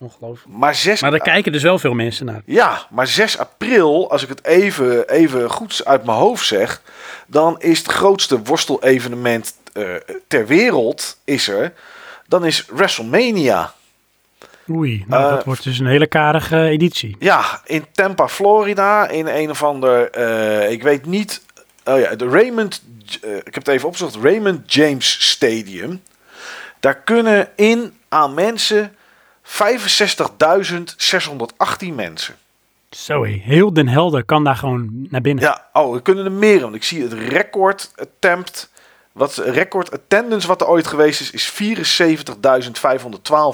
Ongelooflijk. 0.00 0.56
Maar 0.56 0.74
6, 0.74 1.00
Maar 1.00 1.10
daar 1.10 1.20
kijken 1.20 1.52
dus 1.52 1.62
wel 1.62 1.78
veel 1.78 1.94
mensen 1.94 2.26
naar. 2.26 2.42
ja, 2.44 2.86
maar 2.90 3.06
6 3.06 3.38
april, 3.38 4.10
als 4.10 4.22
ik 4.22 4.28
het 4.28 4.44
even, 4.44 5.08
even 5.08 5.50
goed 5.50 5.80
uit 5.84 6.04
mijn 6.04 6.18
hoofd 6.18 6.46
zeg. 6.46 6.82
Dan 7.26 7.60
is 7.60 7.78
het 7.78 7.86
grootste 7.88 8.42
worstelevenement 8.42 9.54
eh, 9.72 9.82
ter 10.28 10.46
wereld. 10.46 11.18
Is 11.24 11.48
er. 11.48 11.72
Dan 12.28 12.44
is 12.44 12.66
WrestleMania. 12.66 13.74
Oei, 14.70 15.04
nou, 15.06 15.24
Eh, 15.24 15.30
dat 15.30 15.44
wordt 15.44 15.64
dus 15.64 15.78
een 15.78 15.86
hele 15.86 16.06
karige 16.06 16.60
editie. 16.62 17.16
Ja, 17.18 17.60
in 17.64 17.84
Tampa, 17.92 18.28
Florida, 18.28 19.08
in 19.08 19.26
een 19.26 19.50
of 19.50 19.62
ander, 19.62 20.10
eh, 20.10 20.70
ik 20.70 20.82
weet 20.82 21.06
niet, 21.06 21.42
oh 21.84 22.00
ja, 22.00 22.14
de 22.14 22.28
Raymond, 22.28 22.82
eh, 23.22 23.36
ik 23.36 23.44
heb 23.44 23.54
het 23.54 23.68
even 23.68 23.86
opgezocht, 23.88 24.16
Raymond 24.16 24.72
James 24.72 25.28
Stadium. 25.30 26.02
Daar 26.80 26.96
kunnen 26.96 27.48
in 27.56 27.92
aan 28.08 28.34
mensen 28.34 28.94
65.618 29.42 31.94
mensen. 31.94 32.34
Zo 32.90 33.24
hé, 33.24 33.30
heel 33.44 33.72
Den 33.72 33.88
Helder 33.88 34.24
kan 34.24 34.44
daar 34.44 34.56
gewoon 34.56 35.06
naar 35.10 35.20
binnen. 35.20 35.44
Ja, 35.44 35.66
oh, 35.72 35.94
er 35.94 36.02
kunnen 36.02 36.24
er 36.24 36.32
meer, 36.32 36.60
want 36.60 36.74
ik 36.74 36.84
zie 36.84 37.02
het 37.02 37.12
record 37.12 37.92
attempt, 37.96 38.70
wat 39.12 39.36
record 39.36 39.92
attendance 39.92 40.46
wat 40.46 40.60
er 40.60 40.66
ooit 40.66 40.86
geweest 40.86 41.20
is, 41.20 41.30
is 41.30 41.52
74.512 41.52 41.58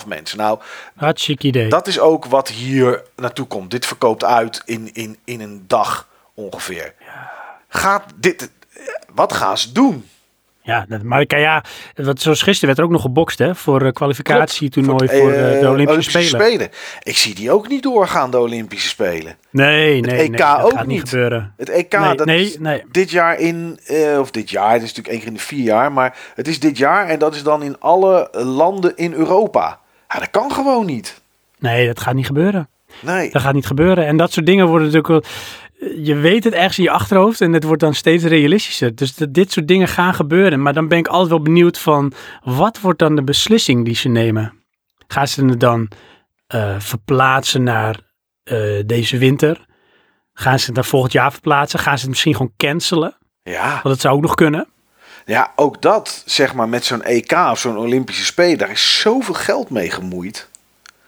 mensen. 0.07 0.39
Nou, 0.39 0.59
Hartstikke 0.95 1.47
idee. 1.47 1.69
Dat 1.69 1.87
is 1.87 1.99
ook 1.99 2.25
wat 2.25 2.49
hier 2.49 3.03
naartoe 3.17 3.47
komt. 3.47 3.71
Dit 3.71 3.87
verkoopt 3.87 4.25
uit 4.25 4.63
in, 4.65 4.91
in, 4.93 5.19
in 5.25 5.41
een 5.41 5.65
dag 5.67 6.09
ongeveer. 6.35 6.95
Gaat 7.69 8.05
dit, 8.17 8.51
wat 9.15 9.33
gaan 9.33 9.59
ze 9.59 9.73
doen? 9.73 10.09
Ja, 10.66 10.86
maar 11.03 11.27
kan 11.27 11.41
ja, 11.41 11.65
wat, 11.95 12.20
zoals 12.20 12.43
gisteren 12.43 12.66
werd 12.66 12.78
er 12.78 12.85
ook 12.85 12.91
nog 12.91 13.03
gebokst 13.03 13.39
hè, 13.39 13.55
voor 13.55 13.82
uh, 13.82 13.93
kwalificatietoernooi 13.93 15.09
Voor 15.09 15.19
voor, 15.19 15.31
het, 15.31 15.39
eh, 15.39 15.55
eh, 15.55 15.61
de 15.61 15.69
Olympische, 15.69 16.23
Spelen. 16.23 16.69
Ik 17.03 17.16
zie 17.16 17.35
die 17.35 17.51
ook 17.51 17.69
niet 17.69 17.82
doorgaan, 17.82 18.31
de 18.31 18.39
Olympische 18.39 18.89
Spelen. 18.89 19.36
Nee, 19.51 20.01
nee, 20.01 20.16
EK 20.16 20.28
nee, 20.28 20.39
dat 20.39 20.62
ook 20.62 20.73
gaat 20.73 20.86
niet 20.86 21.09
gebeuren. 21.09 21.55
Het 21.57 21.69
EK, 21.69 21.99
Nee, 21.99 22.16
dat 22.16 22.27
nee, 22.27 22.82
dit 22.91 23.11
jaar 23.11 23.39
in, 23.39 23.78
eh, 23.86 24.19
of 24.19 24.31
dit 24.31 24.51
jaar, 24.51 24.73
het 24.73 24.82
is 24.82 24.89
natuurlijk 24.89 25.09
één 25.09 25.19
keer 25.19 25.28
in 25.28 25.35
de 25.35 25.41
vier 25.41 25.65
jaar, 25.65 25.93
maar 25.93 26.16
het 26.35 26.49
is 26.49 26.61
dit 26.61 26.78
jaar 26.78 27.09
en 27.09 27.19
dat 27.19 27.35
is 27.35 27.43
dan 27.43 27.62
in 27.62 27.81
alle 27.81 28.28
landen 28.32 28.97
in 28.97 29.12
Europa. 29.12 29.81
Ja, 30.09 30.19
dat 30.19 30.31
kan 30.31 30.53
gewoon 30.53 30.86
niet. 30.86 31.23
Nee, 31.59 31.86
dat 31.86 32.01
gaat 32.01 32.15
niet 32.15 32.27
gebeuren. 32.27 32.69
Nee. 33.01 33.31
Dat 33.31 33.43
gaat 33.43 33.55
niet 33.55 33.66
gebeuren. 33.66 34.07
En 34.07 34.16
dat 34.16 34.32
soort 34.32 34.47
dingen 34.47 34.66
worden 34.66 34.86
natuurlijk 34.93 35.09
wel... 35.09 35.32
Je 35.97 36.15
weet 36.15 36.44
het 36.44 36.52
ergens 36.52 36.78
in 36.78 36.85
je 36.85 36.90
achterhoofd 36.90 37.40
en 37.40 37.52
het 37.52 37.65
wordt 37.65 37.81
dan 37.81 37.94
steeds 37.94 38.24
realistischer. 38.24 38.94
Dus 38.94 39.15
dat 39.15 39.35
dit 39.35 39.52
soort 39.52 39.69
dingen 39.69 39.89
gaan 39.89 40.15
gebeuren. 40.15 40.62
Maar 40.62 40.73
dan 40.73 40.89
ben 40.89 40.98
ik 40.98 41.06
altijd 41.06 41.31
wel 41.31 41.43
benieuwd 41.43 41.78
van... 41.78 42.12
Wat 42.43 42.81
wordt 42.81 42.98
dan 42.98 43.16
de 43.16 43.23
beslissing 43.24 43.85
die 43.85 43.94
ze 43.94 44.09
nemen? 44.09 44.52
Gaan 45.06 45.28
ze 45.28 45.44
het 45.44 45.61
dan 45.61 45.89
eh, 46.47 46.74
verplaatsen 46.78 47.62
naar 47.62 48.01
eh, 48.43 48.59
deze 48.86 49.19
winter? 49.19 49.66
Gaan 50.32 50.59
ze 50.59 50.66
het 50.66 50.74
naar 50.74 50.85
volgend 50.85 51.12
jaar 51.12 51.32
verplaatsen? 51.32 51.78
Gaan 51.78 51.94
ze 51.94 52.01
het 52.01 52.11
misschien 52.11 52.35
gewoon 52.35 52.52
cancelen? 52.56 53.16
Ja, 53.43 53.70
Want 53.70 53.82
dat 53.82 54.01
zou 54.01 54.15
ook 54.15 54.23
nog 54.23 54.35
kunnen. 54.35 54.66
ja, 55.27 55.52
ook 55.56 55.82
dat, 55.82 56.23
zeg 56.27 56.55
maar, 56.55 56.69
met 56.69 56.85
zo'n 56.85 57.02
EK 57.02 57.32
of 57.32 57.59
zo'n 57.59 57.77
Olympische 57.77 58.24
Spelen, 58.24 58.59
daar 58.59 58.70
is 58.70 59.01
zoveel 59.01 59.35
geld 59.35 59.70
mee 59.70 59.90
gemoeid. 59.90 60.48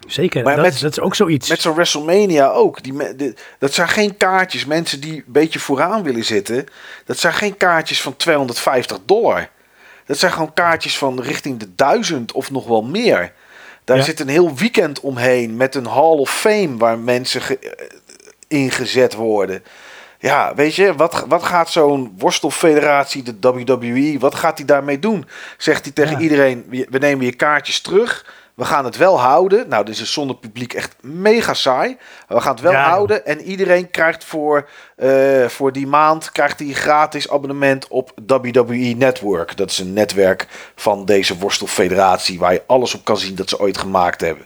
Zeker, 0.07 0.43
Maar 0.43 0.55
dat, 0.55 0.65
met- 0.65 0.73
is, 0.73 0.79
dat 0.79 0.91
is 0.91 0.99
ook 0.99 1.15
zoiets. 1.15 1.49
Met 1.49 1.61
zo'n 1.61 1.73
WrestleMania 1.75 2.47
ook. 2.49 2.83
Die, 2.83 3.15
de- 3.15 3.33
dat 3.59 3.73
zijn 3.73 3.87
geen 3.87 4.17
kaartjes. 4.17 4.65
Mensen 4.65 4.99
die 5.01 5.13
een 5.13 5.23
beetje 5.25 5.59
vooraan 5.59 6.03
willen 6.03 6.25
zitten. 6.25 6.65
Dat 7.05 7.17
zijn 7.17 7.33
geen 7.33 7.57
kaartjes 7.57 8.01
van 8.01 8.15
250 8.15 8.97
dollar. 9.05 9.49
Dat 10.05 10.17
zijn 10.17 10.31
gewoon 10.31 10.53
kaartjes 10.53 10.97
van 10.97 11.21
richting 11.21 11.59
de 11.59 11.75
1000 11.75 12.31
of 12.31 12.51
nog 12.51 12.67
wel 12.67 12.83
meer. 12.83 13.33
Daar 13.83 13.97
Ja. 13.97 14.03
zit 14.03 14.19
een 14.19 14.27
heel 14.27 14.55
weekend 14.55 14.99
omheen 14.99 15.55
met 15.57 15.75
een 15.75 15.85
Hall 15.85 16.17
of 16.17 16.29
Fame 16.39 16.77
waar 16.77 16.99
mensen 16.99 17.41
eh, 17.41 17.55
ingezet 18.47 19.13
worden. 19.13 19.63
Ja, 20.19 20.55
weet 20.55 20.75
je, 20.75 20.95
wat, 20.95 21.25
wat 21.27 21.43
gaat 21.43 21.69
zo'n 21.69 22.15
worstelfederatie, 22.17 23.23
de 23.23 23.35
WWE, 23.39 24.19
wat 24.19 24.35
gaat 24.35 24.57
hij 24.57 24.65
daarmee 24.67 24.99
doen? 24.99 25.25
Zegt 25.57 25.83
hij 25.83 25.93
tegen 25.93 26.11
Ja. 26.11 26.19
iedereen, 26.19 26.65
we 26.89 26.97
nemen 26.97 27.25
je 27.25 27.35
kaartjes 27.35 27.81
terug. 27.81 28.25
We 28.57 28.65
gaan 28.65 28.85
het 28.85 28.97
wel 28.97 29.19
houden. 29.19 29.69
Nou, 29.69 29.85
dit 29.85 29.99
is 29.99 30.13
zonder 30.13 30.35
publiek 30.35 30.73
echt 30.73 30.95
mega 31.01 31.53
saai. 31.53 31.97
We 32.27 32.41
gaan 32.41 32.51
het 32.53 32.61
wel 32.61 32.71
Ja, 32.71 32.89
houden. 32.89 33.25
En 33.25 33.41
iedereen 33.41 33.89
krijgt 33.91 34.23
voor, 34.23 34.69
eh, 34.95 35.45
voor 35.45 35.71
die 35.71 35.87
maand 35.87 36.31
krijgt 36.31 36.59
hij 36.59 36.67
een 36.67 36.73
gratis 36.75 37.29
abonnement 37.29 37.87
op 37.87 38.11
WWE 38.27 38.75
Network. 38.97 39.57
Dat 39.57 39.69
is 39.69 39.79
een 39.79 39.93
netwerk 39.93 40.47
van 40.75 41.05
deze 41.05 41.37
worstelfederatie 41.37 42.39
waar 42.39 42.53
je 42.53 42.63
alles 42.67 42.93
op 42.95 43.03
kan 43.05 43.17
zien 43.17 43.35
dat 43.35 43.49
ze 43.49 43.59
ooit 43.59 43.77
gemaakt 43.77 44.21
hebben. 44.21 44.45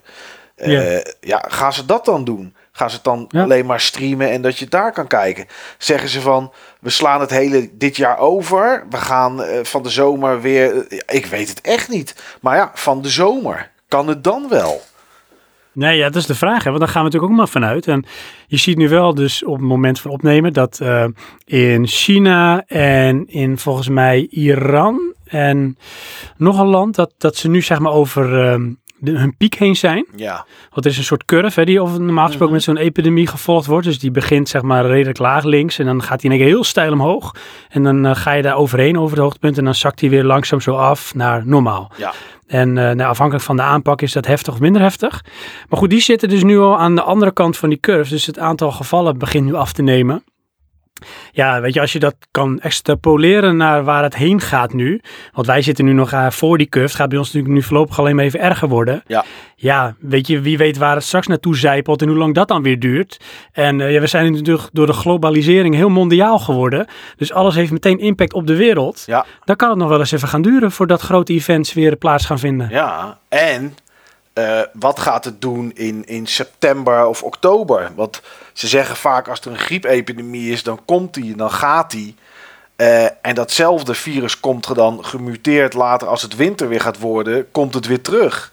Eh, 0.55 0.93
Ja. 0.95 1.03
ja, 1.19 1.45
gaan 1.47 1.73
ze 1.73 1.85
dat 1.85 2.05
dan 2.05 2.23
doen? 2.23 2.55
Gaan 2.71 2.89
ze 2.89 2.95
het 2.95 3.03
dan 3.05 3.25
Ja. 3.29 3.43
alleen 3.43 3.65
maar 3.65 3.79
streamen 3.81 4.29
en 4.31 4.41
dat 4.41 4.57
je 4.57 4.65
daar 4.67 4.91
kan 4.93 5.07
kijken? 5.07 5.45
Zeggen 5.77 6.09
ze 6.09 6.21
van, 6.21 6.53
we 6.79 6.89
slaan 6.89 7.19
het 7.19 7.29
hele 7.29 7.69
dit 7.77 7.95
jaar 7.95 8.17
over. 8.17 8.85
We 8.89 8.97
gaan 8.97 9.43
eh, 9.43 9.59
van 9.63 9.83
de 9.83 9.89
zomer 9.89 10.41
weer... 10.41 10.85
ik 11.07 11.25
weet 11.25 11.49
het 11.49 11.61
echt 11.61 11.89
niet. 11.89 12.15
Maar 12.41 12.55
ja, 12.55 12.71
van 12.73 13.01
de 13.01 13.09
zomer. 13.09 13.69
Kan 13.91 14.07
het 14.07 14.23
dan 14.23 14.45
wel? 14.49 14.81
Nee, 15.73 15.97
ja, 15.97 16.05
dat 16.05 16.15
is 16.15 16.26
de 16.26 16.35
vraag. 16.35 16.63
Hè? 16.63 16.69
Want 16.69 16.80
daar 16.80 16.89
gaan 16.89 17.03
we 17.03 17.05
natuurlijk 17.05 17.31
ook 17.31 17.38
maar 17.38 17.47
vanuit. 17.47 17.88
En 17.88 18.05
je 18.47 18.57
ziet 18.57 18.77
nu 18.77 18.89
wel 18.89 19.13
dus 19.13 19.43
op 19.43 19.53
het 19.53 19.61
moment 19.61 19.99
van 19.99 20.11
opnemen 20.11 20.53
dat 20.53 20.80
eh, 20.80 21.05
in 21.45 21.88
China 21.88 22.63
en 22.68 23.27
in 23.27 23.57
volgens 23.57 23.89
mij 23.89 24.27
Iran 24.30 25.13
en 25.26 25.77
nog 26.38 26.59
een 26.59 26.68
land, 26.68 26.95
dat, 26.95 27.13
dat 27.18 27.35
ze 27.35 27.49
nu 27.49 27.61
zeg 27.61 27.80
maar 27.80 27.91
over 27.91 28.47
ehm, 28.47 28.72
de, 29.02 29.11
hun 29.11 29.36
piek 29.38 29.56
heen 29.56 29.76
zijn. 29.76 30.06
Ja, 30.15 30.45
Want 30.69 30.86
er 30.86 30.91
is 30.91 30.98
een 30.98 31.03
soort 31.03 31.26
curve 31.26 31.60
hè, 31.60 31.65
die 31.65 31.82
of 31.82 31.98
normaal 31.98 32.28
gesproken 32.28 32.53
met 32.53 32.64
zo'n 32.64 32.78
epidemie 32.78 33.28
gevolgd 33.28 33.65
wordt. 33.65 33.86
Dus 33.86 33.99
die 33.99 34.11
begint 34.11 34.49
zeg 34.49 34.61
maar 34.61 34.86
redelijk 34.86 35.18
laag 35.18 35.44
links 35.44 35.80
en 35.80 35.86
dan 35.86 36.03
gaat 36.03 36.22
die 36.22 36.30
in 36.30 36.36
één 36.36 36.45
keer 36.45 36.56
heel 36.56 36.64
steil 36.64 36.91
omhoog. 36.91 37.36
En 37.69 37.84
dan 37.84 38.06
eh, 38.06 38.15
ga 38.15 38.32
je 38.32 38.41
daar 38.41 38.56
overheen 38.56 38.98
over 38.98 39.11
het 39.11 39.23
hoogtepunt 39.23 39.57
en 39.57 39.64
dan 39.64 39.76
zakt 39.76 39.99
die 39.99 40.10
weer 40.10 40.23
langzaam 40.23 40.61
zo 40.61 40.76
af 40.76 41.14
naar 41.15 41.48
normaal. 41.48 41.91
ja. 41.98 42.14
En 42.48 42.78
eh, 42.78 42.95
nou, 42.95 43.10
afhankelijk 43.10 43.45
van 43.45 43.56
de 43.56 43.61
aanpak 43.61 44.02
is 44.02 44.11
dat 44.11 44.26
heftig 44.26 44.53
of 44.53 44.60
minder 44.60 44.82
heftig. 44.82 45.23
Maar 45.69 45.80
goed, 45.80 45.90
die 45.90 46.02
zitten 46.02 46.30
dus 46.30 46.44
nu 46.44 46.60
al 46.60 46.78
aan 46.78 46.95
de 46.95 47.02
andere 47.02 47.32
kant 47.32 47.57
van 47.57 47.69
die 47.69 47.80
curve. 47.80 48.10
Dus 48.10 48.26
het 48.26 48.40
aantal 48.40 48.72
gevallen 48.72 49.18
begint 49.18 49.45
nu 49.45 49.53
af 49.53 49.73
te 49.73 49.82
nemen. 49.82 50.23
Ja, 51.32 51.61
weet 51.61 51.73
je, 51.73 51.82
als 51.82 51.94
je 51.94 51.99
dat 51.99 52.15
kan 52.32 52.60
extrapoleren 52.60 53.57
naar 53.57 53.84
waar 53.84 54.03
het 54.03 54.15
heen 54.15 54.41
gaat 54.41 54.73
nu. 54.73 55.02
Want 55.34 55.48
wij 55.48 55.61
zitten 55.61 55.86
nu 55.86 55.94
nog 55.94 56.11
eh, 56.11 56.30
voor 56.30 56.57
die 56.57 56.69
curve. 56.69 56.88
Het 56.88 56.95
gaat 56.95 57.10
bij 57.10 57.18
ons 57.18 57.28
natuurlijk 57.28 57.53
nu 57.53 57.61
voorlopig 57.64 57.99
alleen 57.99 58.15
maar 58.15 58.26
even 58.26 58.40
erger 58.40 58.68
worden. 58.68 59.03
Ja. 59.07 59.26
Ja, 59.56 59.95
weet 59.99 60.28
je, 60.28 60.40
wie 60.41 60.57
weet 60.57 60.78
waar 60.78 60.95
het 60.95 61.03
straks 61.03 61.28
naartoe 61.28 61.57
zijpelt 61.57 62.02
en 62.02 62.07
hoe 62.07 62.18
lang 62.18 62.34
dat 62.34 62.48
dan 62.48 62.64
weer 62.64 62.80
duurt. 62.80 63.19
En 63.52 63.82
eh, 63.82 63.91
ja, 63.94 63.99
we 63.99 64.07
zijn 64.07 64.32
natuurlijk 64.32 64.69
door 64.72 64.86
de 64.86 64.94
globalisering 64.94 65.76
heel 65.76 65.90
mondiaal 65.90 66.40
geworden. 66.40 66.88
Dus 67.18 67.34
alles 67.34 67.56
heeft 67.56 67.72
meteen 67.72 67.99
impact 67.99 68.34
op 68.34 68.48
de 68.48 68.56
wereld. 68.56 69.03
Ja, 69.06 69.26
Dan 69.45 69.56
kan 69.56 69.69
het 69.69 69.78
nog 69.78 69.90
wel 69.90 69.99
eens 69.99 70.11
even 70.11 70.28
gaan 70.28 70.41
duren 70.41 70.72
voordat 70.72 71.02
grote 71.02 71.34
events 71.34 71.73
weer 71.73 71.95
plaats 71.95 72.26
gaan 72.26 72.40
vinden. 72.40 72.68
ja. 72.69 73.19
En 73.30 73.76
eh, 74.34 74.60
wat 74.73 74.99
gaat 74.99 75.26
het 75.26 75.41
doen 75.41 75.72
in, 75.76 76.06
in 76.06 76.28
september 76.28 77.06
of 77.06 77.23
oktober? 77.23 77.91
Want 77.95 78.22
ze 78.53 78.68
zeggen 78.68 78.95
vaak 78.95 79.28
als 79.28 79.40
er 79.41 79.52
een 79.52 79.57
griepepidemie 79.60 80.52
is, 80.52 80.64
dan 80.64 80.80
komt 80.86 81.14
die, 81.14 81.36
dan 81.36 81.52
gaat 81.52 81.91
die. 81.91 82.15
Eh, 82.76 83.03
en 83.03 83.36
datzelfde 83.36 83.94
virus 83.94 84.40
komt 84.40 84.65
er 84.65 84.76
dan 84.76 85.06
gemuteerd 85.06 85.73
later 85.73 86.07
als 86.07 86.22
het 86.22 86.36
winter 86.36 86.68
weer 86.69 86.82
gaat 86.82 86.99
worden, 86.99 87.52
komt 87.52 87.73
het 87.73 87.88
weer 87.88 88.02
terug. 88.02 88.52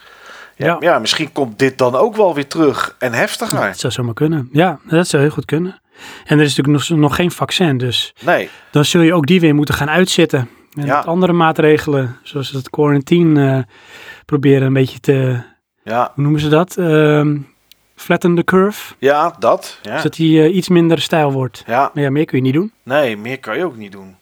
Ja. 0.56 0.76
Ja, 0.80 0.98
misschien 0.98 1.32
komt 1.32 1.58
dit 1.58 1.78
dan 1.78 1.94
ook 1.94 2.16
wel 2.16 2.34
weer 2.34 2.46
terug 2.46 2.96
en 2.98 3.12
heftiger. 3.12 3.66
Dat 3.66 3.78
zou 3.78 3.92
zomaar 3.92 4.14
kunnen. 4.14 4.48
Ja, 4.52 4.78
dat 4.84 5.08
zou 5.08 5.22
heel 5.22 5.32
goed 5.32 5.44
kunnen. 5.44 5.80
En 6.24 6.38
er 6.38 6.44
is 6.44 6.56
natuurlijk 6.56 6.88
nog, 6.88 6.98
nog 6.98 7.14
geen 7.14 7.30
vaccin, 7.30 7.78
dus 7.78 8.14
Nee, 8.20 8.48
dan 8.70 8.84
zul 8.84 9.00
je 9.00 9.14
ook 9.14 9.26
die 9.26 9.40
weer 9.40 9.54
moeten 9.54 9.74
gaan 9.74 9.90
uitzitten. 9.90 10.48
En 10.74 10.86
Ja. 10.86 10.98
andere 11.00 11.32
maatregelen, 11.32 12.16
zoals 12.22 12.50
het 12.50 12.70
quarantine, 12.70 13.56
eh, 13.56 13.62
proberen 14.24 14.66
een 14.66 14.72
beetje 14.72 15.00
te, 15.00 15.42
ja, 15.84 16.10
hoe 16.14 16.22
noemen 16.22 16.40
ze 16.40 16.48
dat? 16.48 16.76
Ehm 16.76 17.36
flatten 17.98 18.34
the 18.34 18.44
curve, 18.44 18.94
ja 18.98 19.34
dat. 19.38 19.78
Ja. 19.82 19.96
zodat 19.96 20.14
die 20.14 20.42
eh, 20.42 20.54
iets 20.56 20.68
minder 20.68 21.00
stijl 21.00 21.32
wordt. 21.32 21.62
ja, 21.66 21.90
Maar 21.94 22.02
ja, 22.04 22.10
meer 22.10 22.24
kun 22.24 22.36
je 22.36 22.42
niet 22.44 22.54
doen. 22.54 22.72
nee, 22.82 23.16
meer 23.16 23.38
kan 23.40 23.56
je 23.56 23.64
ook 23.64 23.76
niet 23.76 23.92
doen. 23.92 24.16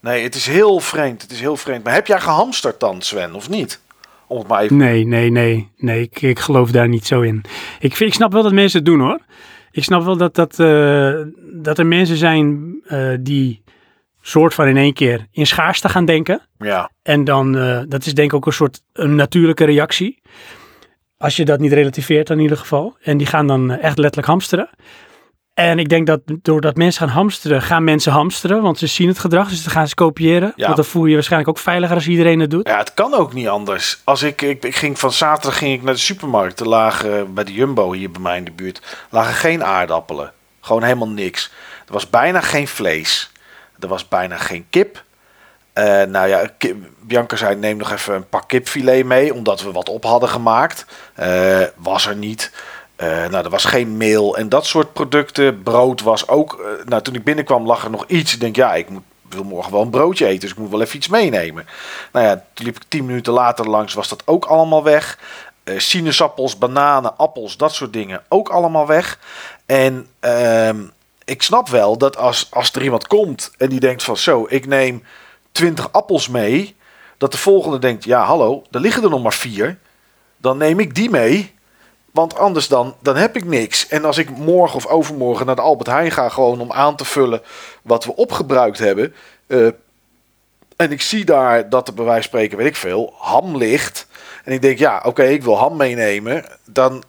Nee, 0.00 0.22
het 0.22 0.34
is 0.34 0.46
heel 0.46 0.80
vreemd. 0.80 1.22
Het 1.22 1.30
is 1.30 1.40
heel 1.40 1.56
vreemd. 1.56 1.84
Maar 1.84 1.92
heb 1.94 2.06
jij 2.06 2.20
gehamsterd 2.20 2.80
dan, 2.80 3.02
Sven, 3.02 3.34
of 3.34 3.48
niet? 3.48 3.80
Om 4.26 4.38
het 4.38 4.48
maar 4.48 4.60
even. 4.62 4.76
Nee, 4.76 5.06
nee, 5.06 5.30
nee. 5.30 5.70
Nee, 5.76 6.00
ik, 6.02 6.22
ik 6.22 6.38
geloof 6.38 6.70
daar 6.70 6.88
niet 6.88 7.06
zo 7.06 7.20
in. 7.20 7.44
Ik, 7.80 7.96
vind- 7.96 8.10
ik 8.10 8.14
snap 8.16 8.32
wel 8.32 8.42
dat 8.42 8.52
mensen 8.52 8.78
het 8.78 8.86
doen 8.88 9.00
hoor. 9.00 9.18
Ik 9.70 9.84
snap 9.84 10.04
wel 10.04 10.16
dat, 10.16 10.34
dat, 10.34 10.58
eh, 10.60 11.14
dat 11.52 11.78
er 11.78 11.86
mensen 11.86 12.16
zijn 12.16 12.74
eh, 12.86 13.14
die 13.20 13.62
soort 14.20 14.54
van 14.54 14.66
in 14.66 14.76
één 14.76 14.92
keer 14.92 15.26
in 15.30 15.46
schaarste 15.46 15.88
gaan 15.88 16.04
denken. 16.04 16.40
Ja, 16.58 16.90
En 17.02 17.24
dan, 17.24 17.52
dat 17.88 18.06
is 18.06 18.14
denk 18.14 18.30
ik 18.30 18.34
ook 18.36 18.46
een 18.46 18.52
soort 18.52 18.82
een 18.92 19.14
natuurlijke 19.14 19.64
reactie. 19.64 20.22
Als 21.18 21.36
je 21.36 21.44
dat 21.44 21.60
niet 21.60 21.72
relativeert 21.72 22.26
dan 22.26 22.36
in 22.36 22.42
ieder 22.42 22.58
geval. 22.58 22.96
En 23.02 23.16
die 23.16 23.26
gaan 23.26 23.46
dan 23.46 23.70
eh, 23.70 23.84
echt 23.84 23.98
letterlijk 23.98 24.26
hamsteren. 24.26 24.68
En 25.54 25.78
ik 25.78 25.88
denk 25.88 26.06
dat 26.06 26.20
doordat 26.26 26.76
mensen 26.76 27.06
gaan 27.06 27.16
hamsteren, 27.16 27.62
gaan 27.62 27.84
mensen 27.84 28.12
hamsteren. 28.12 28.62
Want 28.62 28.78
ze 28.78 28.86
zien 28.86 29.08
het 29.08 29.18
gedrag, 29.18 29.48
dus 29.48 29.62
dan 29.62 29.72
gaan 29.72 29.88
ze 29.88 29.94
kopiëren. 29.94 30.52
Ja. 30.56 30.64
Want 30.64 30.76
dan 30.76 30.84
voel 30.84 31.02
je 31.02 31.08
je 31.08 31.14
waarschijnlijk 31.14 31.50
ook 31.50 31.58
veiliger 31.58 31.94
als 31.94 32.08
iedereen 32.08 32.40
het 32.40 32.50
doet. 32.50 32.68
Ja, 32.68 32.78
het 32.78 32.94
kan 32.94 33.14
ook 33.14 33.32
niet 33.32 33.48
anders. 33.48 34.00
Als 34.04 34.22
ik, 34.22 34.42
ik, 34.42 34.64
ik 34.64 34.76
ging 34.76 34.98
van 34.98 35.12
zaterdag 35.12 35.58
ging 35.58 35.74
ik 35.74 35.82
naar 35.82 35.94
de 35.94 36.00
supermarkt. 36.00 36.60
Er 36.60 36.68
lagen 36.68 37.34
bij 37.34 37.44
de 37.44 37.52
Jumbo 37.52 37.92
hier 37.92 38.10
bij 38.10 38.20
mij 38.20 38.36
in 38.36 38.44
de 38.44 38.50
buurt 38.50 39.06
lagen 39.10 39.34
geen 39.34 39.64
aardappelen. 39.64 40.32
Gewoon 40.60 40.82
helemaal 40.82 41.08
niks. 41.08 41.52
Er 41.86 41.92
was 41.92 42.10
bijna 42.10 42.40
geen 42.40 42.68
vlees. 42.68 43.30
Er 43.78 43.88
was 43.88 44.08
bijna 44.08 44.36
geen 44.36 44.66
kip. 44.70 45.04
Eh, 45.76 46.02
nou 46.02 46.28
ja, 46.28 46.50
Bianca 47.00 47.36
zei 47.36 47.56
neem 47.56 47.76
nog 47.76 47.92
even 47.92 48.14
een 48.14 48.28
pak 48.28 48.48
kipfilet 48.48 49.04
mee, 49.04 49.34
omdat 49.34 49.62
we 49.62 49.72
wat 49.72 49.88
op 49.88 50.04
hadden 50.04 50.28
gemaakt. 50.28 50.86
Eh, 51.14 51.62
was 51.74 52.06
er 52.06 52.16
niet. 52.16 52.52
Eh, 52.96 53.08
nou, 53.08 53.44
er 53.44 53.50
was 53.50 53.64
geen 53.64 53.96
meel 53.96 54.36
en 54.36 54.48
dat 54.48 54.66
soort 54.66 54.92
producten. 54.92 55.62
Brood 55.62 56.02
was 56.02 56.28
ook. 56.28 56.64
nou, 56.84 57.02
toen 57.02 57.14
ik 57.14 57.24
binnenkwam 57.24 57.66
lag 57.66 57.84
er 57.84 57.90
nog 57.90 58.04
iets. 58.06 58.34
Ik 58.34 58.40
denk, 58.40 58.56
ja, 58.56 58.74
ik 58.74 58.88
moet, 58.88 59.02
wil 59.28 59.44
morgen 59.44 59.72
wel 59.72 59.82
een 59.82 59.90
broodje 59.90 60.26
eten, 60.26 60.40
dus 60.40 60.50
ik 60.50 60.56
moet 60.56 60.70
wel 60.70 60.80
even 60.80 60.96
iets 60.96 61.08
meenemen. 61.08 61.66
Nou 62.12 62.26
ja, 62.26 62.44
toen 62.52 62.66
liep 62.66 62.76
ik 62.76 62.84
tien 62.88 63.06
minuten 63.06 63.32
later 63.32 63.68
langs, 63.68 63.94
was 63.94 64.08
dat 64.08 64.22
ook 64.24 64.44
allemaal 64.44 64.82
weg. 64.82 65.18
Sinaasappels, 65.64 66.58
bananen, 66.58 67.16
appels, 67.16 67.56
dat 67.56 67.74
soort 67.74 67.92
dingen 67.92 68.22
ook 68.28 68.48
allemaal 68.48 68.86
weg. 68.86 69.18
En 69.66 70.06
ehm, 70.20 70.76
ik 71.24 71.42
snap 71.42 71.68
wel 71.68 71.98
dat 71.98 72.16
als, 72.16 72.46
als 72.50 72.72
er 72.72 72.82
iemand 72.82 73.06
komt 73.06 73.50
en 73.58 73.68
die 73.68 73.80
denkt 73.80 74.02
van 74.02 74.16
zo, 74.16 74.46
ik 74.48 74.66
neem 74.66 75.02
20 75.56 75.92
appels 75.92 76.28
mee, 76.28 76.76
dat 77.18 77.32
de 77.32 77.38
volgende 77.38 77.78
denkt, 77.78 78.04
ja 78.04 78.24
hallo, 78.24 78.62
er 78.70 78.80
liggen 78.80 79.02
er 79.02 79.10
nog 79.10 79.22
maar 79.22 79.32
vier. 79.32 79.78
Dan 80.36 80.58
neem 80.58 80.80
ik 80.80 80.94
die 80.94 81.10
mee, 81.10 81.54
want 82.10 82.38
anders 82.38 82.68
dan, 82.68 82.94
dan 83.02 83.16
heb 83.16 83.36
ik 83.36 83.44
niks. 83.44 83.88
En 83.88 84.04
als 84.04 84.18
ik 84.18 84.30
morgen 84.30 84.76
of 84.76 84.86
overmorgen 84.86 85.46
naar 85.46 85.56
de 85.56 85.62
Albert 85.62 85.88
Heijn 85.88 86.10
ga, 86.10 86.28
gewoon 86.28 86.60
om 86.60 86.72
aan 86.72 86.96
te 86.96 87.04
vullen 87.04 87.42
wat 87.82 88.04
we 88.04 88.16
opgebruikt 88.16 88.78
hebben. 88.78 89.14
eh, 89.46 89.68
en 90.76 90.92
ik 90.92 91.02
zie 91.02 91.24
daar 91.24 91.68
dat 91.68 91.88
er 91.88 91.94
bij 91.94 92.04
wijze 92.04 92.20
van 92.20 92.28
spreken, 92.28 92.58
weet 92.58 92.66
ik 92.66 92.76
veel, 92.76 93.14
ham 93.18 93.56
ligt. 93.56 94.06
En 94.44 94.52
ik 94.52 94.62
denk, 94.62 94.78
ja, 94.78 95.02
oké, 95.04 95.24
ik 95.24 95.42
wil 95.42 95.58
ham 95.58 95.76
meenemen. 95.76 96.44
Dan, 96.64 97.02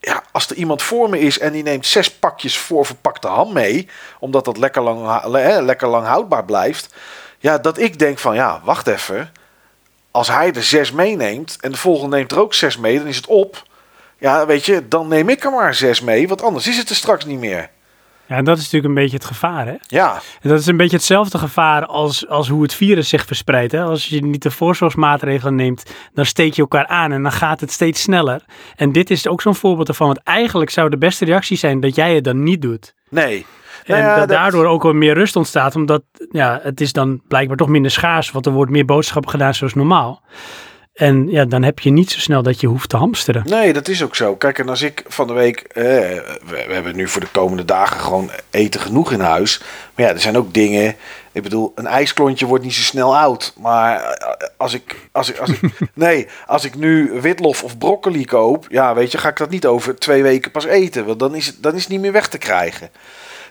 ja, 0.00 0.22
als 0.32 0.50
er 0.50 0.56
iemand 0.56 0.82
voor 0.82 1.10
me 1.10 1.18
is 1.18 1.38
en 1.38 1.52
die 1.52 1.62
neemt 1.62 1.86
zes 1.86 2.10
pakjes 2.10 2.58
voorverpakte 2.58 3.28
ham 3.28 3.52
mee, 3.52 3.88
omdat 4.18 4.44
dat 4.44 4.56
lekker 4.56 4.82
lang, 4.82 5.22
hè, 5.32 5.62
lekker 5.62 5.88
lang 5.88 6.06
houdbaar 6.06 6.44
blijft. 6.44 6.94
Ja, 7.42 7.58
dat 7.58 7.78
ik 7.78 7.98
denk 7.98 8.18
van, 8.18 8.34
ja, 8.34 8.60
wacht 8.64 8.86
even. 8.86 9.30
Als 10.10 10.28
hij 10.28 10.52
er 10.52 10.62
zes 10.62 10.92
meeneemt 10.92 11.56
en 11.60 11.70
de 11.70 11.76
volgende 11.76 12.16
neemt 12.16 12.32
er 12.32 12.40
ook 12.40 12.54
zes 12.54 12.76
mee, 12.76 12.98
dan 12.98 13.06
is 13.06 13.16
het 13.16 13.26
op. 13.26 13.62
Ja, 14.18 14.46
weet 14.46 14.64
je, 14.64 14.88
dan 14.88 15.08
neem 15.08 15.28
ik 15.28 15.44
er 15.44 15.50
maar 15.50 15.74
zes 15.74 16.00
mee, 16.00 16.28
want 16.28 16.42
anders 16.42 16.68
is 16.68 16.76
het 16.78 16.88
er 16.88 16.96
straks 16.96 17.24
niet 17.24 17.38
meer. 17.38 17.70
Ja, 18.26 18.36
en 18.36 18.44
dat 18.44 18.56
is 18.56 18.62
natuurlijk 18.62 18.94
een 18.94 19.02
beetje 19.02 19.16
het 19.16 19.24
gevaar, 19.26 19.66
hè? 19.66 19.74
Ja, 19.86 20.20
En 20.40 20.48
dat 20.48 20.58
is 20.58 20.66
een 20.66 20.76
beetje 20.76 20.96
hetzelfde 20.96 21.38
gevaar 21.38 21.86
als, 21.86 22.28
als 22.28 22.48
hoe 22.48 22.62
het 22.62 22.74
virus 22.74 23.08
zich 23.08 23.26
verspreidt. 23.26 23.72
Hè? 23.72 23.82
Als 23.82 24.06
je 24.06 24.24
niet 24.24 24.42
de 24.42 24.50
voorzorgsmaatregelen 24.50 25.54
neemt, 25.54 25.82
dan 26.14 26.26
steek 26.26 26.54
je 26.54 26.62
elkaar 26.62 26.86
aan 26.86 27.12
en 27.12 27.22
dan 27.22 27.32
gaat 27.32 27.60
het 27.60 27.72
steeds 27.72 28.02
sneller. 28.02 28.44
En 28.76 28.92
dit 28.92 29.10
is 29.10 29.26
ook 29.26 29.42
zo'n 29.42 29.54
voorbeeld 29.54 29.88
ervan. 29.88 30.06
Want 30.06 30.22
eigenlijk 30.22 30.70
zou 30.70 30.90
de 30.90 30.98
beste 30.98 31.24
reactie 31.24 31.56
zijn 31.56 31.80
dat 31.80 31.94
jij 31.94 32.14
het 32.14 32.24
dan 32.24 32.42
niet 32.42 32.62
doet. 32.62 32.94
nee. 33.08 33.46
En 33.84 33.94
Nou 33.94 34.00
ja, 34.02 34.18
dat 34.18 34.28
dat- 34.28 34.36
daardoor 34.36 34.66
ook 34.66 34.82
wel 34.82 34.92
meer 34.92 35.14
rust 35.14 35.36
ontstaat, 35.36 35.76
omdat 35.76 36.02
ja, 36.30 36.60
het 36.62 36.80
is 36.80 36.92
dan 36.92 37.20
blijkbaar 37.28 37.56
toch 37.56 37.68
minder 37.68 37.90
schaars, 37.90 38.30
want 38.30 38.46
er 38.46 38.52
wordt 38.52 38.70
meer 38.72 38.84
boodschappen 38.84 39.30
gedaan 39.30 39.54
zoals 39.54 39.74
normaal. 39.74 40.22
En 40.92 41.28
ja, 41.28 41.44
dan 41.44 41.62
heb 41.62 41.78
je 41.78 41.90
niet 41.90 42.10
zo 42.10 42.18
snel 42.18 42.42
dat 42.42 42.60
je 42.60 42.66
hoeft 42.66 42.88
te 42.88 42.96
hamsteren. 42.96 43.42
Nee, 43.46 43.72
dat 43.72 43.88
is 43.88 44.02
ook 44.02 44.16
zo. 44.16 44.36
Kijk, 44.36 44.58
en 44.58 44.68
als 44.68 44.82
ik 44.82 45.04
van 45.08 45.26
de 45.26 45.32
week... 45.32 45.58
eh, 45.60 45.82
we, 45.84 46.24
we 46.66 46.72
hebben 46.72 46.96
nu 46.96 47.08
voor 47.08 47.20
de 47.20 47.26
komende 47.32 47.64
dagen 47.64 48.00
gewoon 48.00 48.30
eten 48.50 48.80
genoeg 48.80 49.12
in 49.12 49.20
huis. 49.20 49.60
Maar 49.94 50.06
ja, 50.06 50.12
er 50.12 50.20
zijn 50.20 50.36
ook 50.36 50.54
dingen... 50.54 50.96
Ik 51.32 51.42
bedoel, 51.42 51.72
een 51.74 51.86
ijsklontje 51.86 52.46
wordt 52.46 52.64
niet 52.64 52.74
zo 52.74 52.82
snel 52.82 53.16
oud. 53.16 53.52
Maar 53.60 54.00
eh, 54.02 54.46
als 54.56 54.74
ik... 54.74 55.08
Als 55.12 55.30
ik, 55.30 55.38
als 55.38 55.50
ik 55.50 55.60
nee, 55.94 56.28
als 56.46 56.64
ik 56.64 56.74
nu 56.74 57.10
witlof 57.20 57.62
of 57.62 57.78
broccoli 57.78 58.24
koop... 58.24 58.66
Ja, 58.68 58.94
weet 58.94 59.12
je, 59.12 59.18
ga 59.18 59.28
ik 59.28 59.36
dat 59.36 59.50
niet 59.50 59.66
over 59.66 59.96
twee 59.98 60.22
weken 60.22 60.50
pas 60.50 60.64
eten. 60.64 61.04
Want 61.06 61.18
dan 61.18 61.34
is 61.34 61.46
het, 61.46 61.56
dan 61.62 61.74
is 61.74 61.80
het 61.82 61.90
niet 61.90 62.00
meer 62.00 62.12
weg 62.12 62.28
te 62.28 62.38
krijgen. 62.38 62.90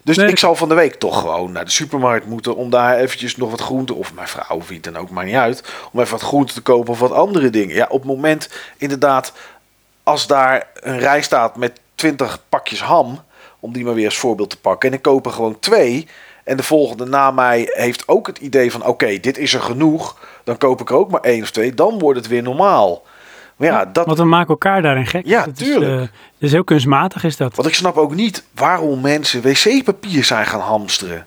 Dus 0.04 0.18
Nee, 0.18 0.28
ik 0.28 0.40
zal 0.40 0.56
van 0.56 0.70
de 0.70 0.76
week 0.76 0.96
toch 0.96 1.20
gewoon 1.20 1.52
naar 1.52 1.66
de 1.66 1.72
supermarkt 1.72 2.26
moeten 2.26 2.56
om 2.56 2.70
daar 2.70 2.98
eventjes 2.98 3.36
nog 3.36 3.50
wat 3.50 3.62
groente, 3.62 3.94
of 3.94 4.14
mijn 4.14 4.28
vrouw 4.28 4.58
of 4.58 4.68
wie 4.68 4.80
dan 4.80 4.98
ook, 4.98 5.10
maakt 5.10 5.28
niet 5.28 5.36
uit, 5.36 5.64
om 5.92 6.00
even 6.00 6.12
wat 6.12 6.22
groente 6.22 6.54
te 6.54 6.62
kopen 6.62 6.92
of 6.94 7.00
wat 7.00 7.12
andere 7.12 7.50
dingen. 7.50 7.76
Ja, 7.76 7.86
op 7.90 8.00
het 8.00 8.08
moment 8.08 8.50
inderdaad, 8.78 9.34
als 10.04 10.28
daar 10.28 10.68
een 10.74 11.00
rij 11.00 11.22
staat 11.22 11.56
met 11.56 11.80
20 11.96 12.40
pakjes 12.50 12.82
ham, 12.82 13.24
om 13.60 13.74
die 13.74 13.84
maar 13.84 13.94
weer 13.94 14.06
als 14.06 14.18
voorbeeld 14.18 14.50
te 14.50 14.60
pakken, 14.60 14.90
en 14.90 14.96
ik 14.96 15.02
koop 15.02 15.26
er 15.26 15.32
gewoon 15.32 15.60
twee, 15.60 16.08
en 16.44 16.58
de 16.58 16.64
volgende 16.64 17.06
na 17.06 17.32
mij 17.32 17.70
heeft 17.74 18.08
ook 18.08 18.28
het 18.28 18.38
idee 18.38 18.72
van, 18.72 18.86
oké, 18.86 19.20
dit 19.20 19.38
is 19.38 19.54
er 19.54 19.62
genoeg, 19.62 20.18
dan 20.44 20.58
koop 20.58 20.82
ik 20.82 20.90
er 20.90 20.96
ook 20.96 21.12
maar 21.12 21.22
één 21.22 21.42
of 21.42 21.52
twee, 21.52 21.74
dan 21.74 22.00
wordt 22.00 22.20
het 22.20 22.28
weer 22.28 22.44
normaal. 22.44 23.04
Maar 23.62 23.70
ja, 23.70 23.86
dat, 23.86 24.06
Want 24.06 24.18
we 24.18 24.24
maken 24.24 24.48
elkaar 24.48 24.82
daarin 24.82 25.06
gek. 25.06 25.26
Ja, 25.26 25.46
dat 25.46 25.58
tuurlijk. 25.58 26.02
Is, 26.02 26.08
eh, 26.08 26.14
is 26.38 26.52
heel 26.52 26.64
kunstmatig 26.64 27.24
is 27.24 27.38
dat. 27.38 27.56
want 27.56 27.68
ik 27.68 27.74
snap 27.76 27.98
ook 27.98 28.16
niet 28.16 28.44
waarom 28.56 29.02
mensen 29.02 29.42
wc-papier 29.42 30.24
zijn 30.24 30.46
gaan 30.46 30.60
hamsteren. 30.60 31.26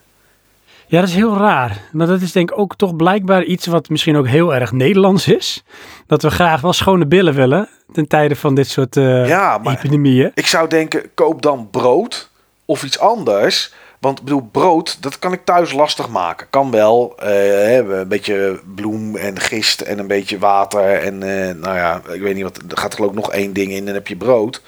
Ja, 0.87 1.01
dat 1.01 1.09
is 1.09 1.15
heel 1.15 1.37
raar. 1.37 1.81
Maar 1.93 2.07
dat 2.07 2.21
is 2.21 2.33
denk 2.33 2.51
ik 2.51 2.59
ook 2.59 2.77
toch 2.77 2.97
blijkbaar 2.97 3.43
iets 3.45 3.67
wat 3.67 3.89
misschien 3.89 4.17
ook 4.17 4.27
heel 4.29 4.55
erg 4.55 4.73
Nederlands 4.73 5.29
is. 5.29 5.63
Dat 6.07 6.23
we 6.23 6.31
graag 6.31 6.61
wel 6.61 6.73
schone 6.73 7.07
billen 7.07 7.35
willen 7.35 7.69
ten 7.93 8.09
tijde 8.09 8.37
van 8.37 8.55
dit 8.55 8.69
soort 8.69 8.97
eh, 8.97 9.29
Ja, 9.29 9.59
maar- 9.59 9.75
epidemieën. 9.75 10.31
Ik 10.35 10.47
zou 10.47 10.69
denken, 10.69 11.03
koop 11.15 11.43
dan 11.43 11.69
brood 11.71 12.31
of 12.65 12.83
iets 12.85 12.99
anders. 12.99 13.73
Want 14.05 14.19
ik 14.19 14.25
bedoel, 14.25 14.49
brood, 14.53 15.03
dat 15.03 15.19
kan 15.19 15.33
ik 15.33 15.45
thuis 15.45 15.73
lastig 15.73 16.09
maken. 16.09 16.47
Kan 16.51 16.71
wel. 16.71 17.15
eh, 17.19 17.29
hè, 17.29 17.99
een 17.99 18.09
beetje 18.09 18.61
bloem 18.75 19.17
en 19.17 19.41
gist 19.41 19.81
en 19.81 19.99
een 19.99 20.07
beetje 20.07 20.39
water. 20.39 21.03
En 21.03 21.23
eh, 21.23 21.55
nou 21.55 21.77
ja, 21.77 22.01
ik 22.13 22.21
weet 22.21 22.35
niet 22.35 22.43
wat. 22.43 22.57
Er 22.57 22.77
gaat 22.79 22.91
er 22.91 22.97
geloof 22.97 23.11
ik 23.11 23.17
nog 23.17 23.33
één 23.33 23.53
ding 23.53 23.71
in 23.71 23.79
en 23.79 23.85
dan 23.85 23.95
heb 23.95 24.09
je 24.09 24.17
brood. 24.17 24.63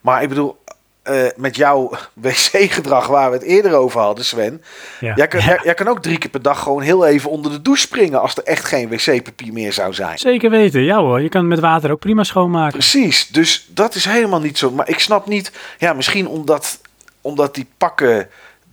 Maar 0.00 0.22
ik 0.22 0.28
bedoel, 0.28 0.56
eh, 1.02 1.24
met 1.36 1.56
jouw 1.56 1.90
wc-gedrag 2.14 3.06
waar 3.06 3.30
we 3.30 3.36
het 3.36 3.44
eerder 3.46 3.74
over 3.74 4.00
hadden, 4.00 4.24
Sven. 4.24 4.62
Ja. 5.00 5.12
Jij, 5.14 5.28
kan, 5.28 5.40
jij, 5.40 5.60
jij 5.62 5.74
kan 5.74 5.88
ook 5.88 6.02
drie 6.02 6.18
keer 6.18 6.30
per 6.30 6.42
dag 6.42 6.62
gewoon 6.62 6.82
heel 6.82 7.06
even 7.06 7.30
onder 7.30 7.50
de 7.52 7.62
douche 7.62 7.82
springen. 7.82 8.20
Als 8.20 8.36
er 8.36 8.44
echt 8.44 8.64
geen 8.64 8.88
wc-papier 8.88 9.52
meer 9.52 9.72
zou 9.72 9.94
zijn. 9.94 10.18
Zeker 10.18 10.50
weten, 10.50 10.82
ja 10.82 10.98
hoor. 10.98 11.20
Je 11.20 11.28
kan 11.28 11.40
het 11.40 11.50
met 11.50 11.60
water 11.60 11.90
ook 11.90 12.00
prima 12.00 12.24
schoonmaken. 12.24 12.72
Precies, 12.78 13.28
dus 13.28 13.68
dat 13.70 13.94
is 13.94 14.04
helemaal 14.04 14.40
niet 14.40 14.58
zo. 14.58 14.70
Maar 14.70 14.88
ik 14.88 14.98
snap 14.98 15.26
niet, 15.26 15.52
ja, 15.78 15.92
misschien 15.92 16.28
omdat, 16.28 16.78
omdat 17.20 17.54
die 17.54 17.66
pakken, 17.78 18.28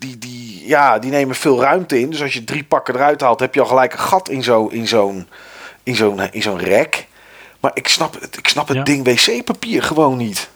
die, 0.06 0.18
die, 0.18 0.68
ja, 0.68 1.00
die 1.00 1.12
nemen 1.12 1.36
veel 1.36 1.62
ruimte 1.62 2.00
in. 2.00 2.10
Dus 2.10 2.22
als 2.22 2.34
je 2.34 2.44
drie 2.44 2.64
pakken 2.64 2.96
eruit 2.96 3.22
haalt, 3.22 3.40
heb 3.40 3.54
je 3.54 3.60
al 3.62 3.66
gelijk 3.66 3.94
een 3.94 4.00
gat 4.00 4.30
in 4.30 4.44
zo'n 4.44 4.72
in 4.72 4.88
zo'n 4.88 5.28
in 5.84 5.96
zo'n 5.96 6.22
in 6.32 6.42
zo'n 6.42 6.58
rek. 6.60 7.08
Maar 7.60 7.72
ik 7.74 7.88
snap 7.88 8.22
het, 8.22 8.38
ik 8.38 8.48
snap 8.48 8.68
het 8.68 8.78
Ja. 8.78 8.84
ding 8.84 9.04
wc-papier 9.06 9.84
gewoon 9.84 10.18
niet. 10.18 10.50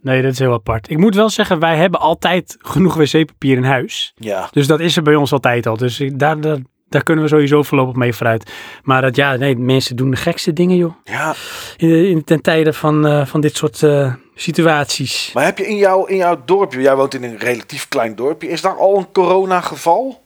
Nee, 0.00 0.22
dat 0.22 0.32
is 0.32 0.38
heel 0.38 0.52
apart. 0.52 0.90
Ik 0.90 0.98
moet 0.98 1.14
wel 1.14 1.30
zeggen, 1.30 1.58
wij 1.58 1.76
hebben 1.76 2.00
altijd 2.00 2.56
genoeg 2.58 2.94
wc-papier 2.94 3.56
in 3.56 3.64
huis. 3.64 4.12
Ja, 4.16 4.48
Dus 4.52 4.66
dat 4.66 4.80
is 4.80 4.96
er 4.96 5.02
bij 5.02 5.14
ons 5.14 5.32
altijd 5.32 5.66
al. 5.66 5.76
Dus 5.76 6.00
ik- 6.00 6.18
daar, 6.18 6.40
daar, 6.40 6.58
daar 6.88 7.02
kunnen 7.02 7.24
we 7.24 7.30
sowieso 7.30 7.62
voorlopig 7.62 7.94
mee 7.94 8.12
vooruit. 8.12 8.50
Maar 8.82 9.02
dat 9.02 9.16
ja, 9.16 9.36
nee, 9.36 9.56
mensen 9.56 9.96
doen 9.96 10.10
de 10.10 10.16
gekste 10.16 10.52
dingen, 10.52 10.76
joh. 10.76 10.94
ja. 11.04 11.34
In, 11.76 12.08
in, 12.08 12.24
ten 12.24 12.40
tijde 12.40 12.72
van, 12.72 13.06
eh, 13.06 13.26
van 13.26 13.40
dit 13.40 13.56
soort 13.56 13.82
eh, 13.82 14.14
situaties. 14.34 15.30
Maar 15.34 15.44
heb 15.44 15.58
je 15.58 15.66
in 15.66 15.76
jouw, 15.76 16.04
in 16.04 16.16
jouw 16.16 16.42
dorpje, 16.44 16.80
jij 16.80 16.96
woont 16.96 17.14
in 17.14 17.22
een 17.24 17.38
relatief 17.38 17.88
klein 17.88 18.14
dorpje, 18.14 18.48
is 18.48 18.60
daar 18.60 18.76
al 18.76 18.96
een 18.96 19.12
corona-geval? 19.12 20.24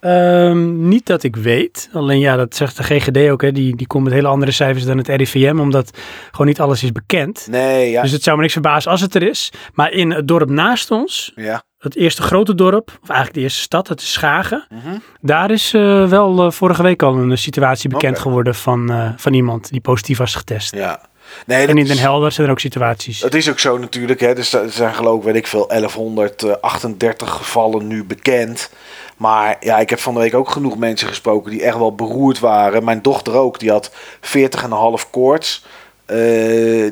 Ehm, 0.00 0.88
niet 0.88 1.06
dat 1.06 1.22
ik 1.22 1.36
weet. 1.36 1.88
Alleen 1.92 2.18
ja, 2.18 2.36
dat 2.36 2.54
zegt 2.54 2.76
de 2.76 2.82
GGD 2.82 3.30
ook. 3.30 3.42
Hè. 3.42 3.52
Die, 3.52 3.76
die 3.76 3.86
komt 3.86 4.04
met 4.04 4.12
hele 4.12 4.28
andere 4.28 4.50
cijfers 4.50 4.84
dan 4.84 4.98
het 4.98 5.08
RIVM. 5.08 5.58
Omdat 5.58 5.98
gewoon 6.30 6.46
niet 6.46 6.60
alles 6.60 6.82
is 6.82 6.92
bekend. 6.92 7.46
Nee, 7.50 7.90
ja. 7.90 8.02
Dus 8.02 8.12
het 8.12 8.22
zou 8.22 8.36
me 8.36 8.42
niks 8.42 8.54
verbazen 8.54 8.90
als 8.90 9.00
het 9.00 9.14
er 9.14 9.22
is. 9.22 9.52
Maar 9.74 9.92
in 9.92 10.10
het 10.10 10.28
dorp 10.28 10.48
naast 10.48 10.90
ons, 10.90 11.32
ja. 11.34 11.62
Het 11.86 11.96
eerste 11.96 12.22
grote 12.22 12.54
dorp, 12.54 12.88
of 13.02 13.08
eigenlijk 13.08 13.34
de 13.34 13.40
eerste 13.40 13.60
stad, 13.60 13.88
het 13.88 14.00
is 14.00 14.12
Schagen. 14.12 14.66
Mhm. 14.70 14.96
Daar 15.20 15.50
is 15.50 15.74
eh, 15.74 16.08
wel 16.08 16.44
eh, 16.44 16.50
vorige 16.50 16.82
week 16.82 17.02
al 17.02 17.16
een 17.16 17.38
situatie 17.38 17.88
bekend 17.88 18.18
geworden 18.18 18.54
van, 18.54 18.90
eh, 18.90 19.10
van 19.16 19.34
iemand 19.34 19.70
die 19.70 19.80
positief 19.80 20.18
was 20.18 20.34
getest. 20.34 20.74
ja. 20.74 21.00
Nee, 21.46 21.66
En 21.66 21.78
in 21.78 21.86
Den 21.86 21.98
Helder 21.98 22.32
zijn 22.32 22.46
er 22.46 22.52
ook 22.52 22.60
situaties. 22.60 23.20
Het 23.20 23.34
is 23.34 23.50
ook 23.50 23.58
zo 23.58 23.78
natuurlijk. 23.78 24.20
Hè. 24.20 24.34
Dus 24.34 24.52
er 24.52 24.70
zijn 24.70 24.94
geloof 24.94 25.18
ik, 25.18 25.24
weet 25.24 25.36
ik 25.36 25.46
veel, 25.46 25.66
1138 25.68 27.30
gevallen 27.30 27.86
nu 27.86 28.04
bekend. 28.04 28.70
Maar 29.16 29.56
ja, 29.60 29.78
ik 29.78 29.90
heb 29.90 29.98
van 29.98 30.14
de 30.14 30.20
week 30.20 30.34
ook 30.34 30.50
genoeg 30.50 30.78
mensen 30.78 31.08
gesproken 31.08 31.50
die 31.50 31.62
echt 31.62 31.76
wel 31.76 31.94
beroerd 31.94 32.38
waren. 32.38 32.84
Mijn 32.84 33.02
dochter 33.02 33.34
ook, 33.34 33.58
die 33.58 33.70
had 33.70 33.90
40,5 34.20 35.10
koorts. 35.10 35.64
Eh, 36.06 36.16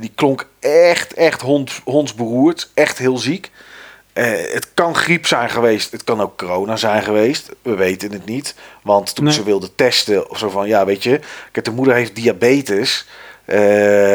die 0.01 0.13
klonk 0.15 0.49
echt, 0.61 1.15
echt 1.15 1.41
hond, 1.41 1.81
hondsberoerd. 1.85 2.71
Echt 2.75 2.99
heel 2.99 3.19
ziek. 3.19 3.51
Eh, 4.15 4.53
het 4.53 4.69
kan 4.75 4.95
griep 4.95 5.27
zijn 5.27 5.51
geweest. 5.51 5.93
Het 5.93 6.05
kan 6.05 6.21
ook 6.21 6.39
corona 6.39 6.77
zijn 6.77 7.03
geweest. 7.03 7.49
We 7.63 7.75
weten 7.75 8.13
het 8.13 8.25
niet. 8.25 8.55
Want 8.83 9.15
toen 9.15 9.25
Nee. 9.25 9.35
ze 9.35 9.43
wilde 9.43 9.75
testen, 9.75 10.31
of 10.31 10.39
zo 10.39 10.49
van, 10.51 10.69
ja, 10.69 10.85
weet 10.85 11.03
je, 11.03 11.21
de 11.53 11.71
moeder 11.71 11.95
heeft 11.95 12.15
diabetes. 12.15 13.07
Eh, 13.45 13.57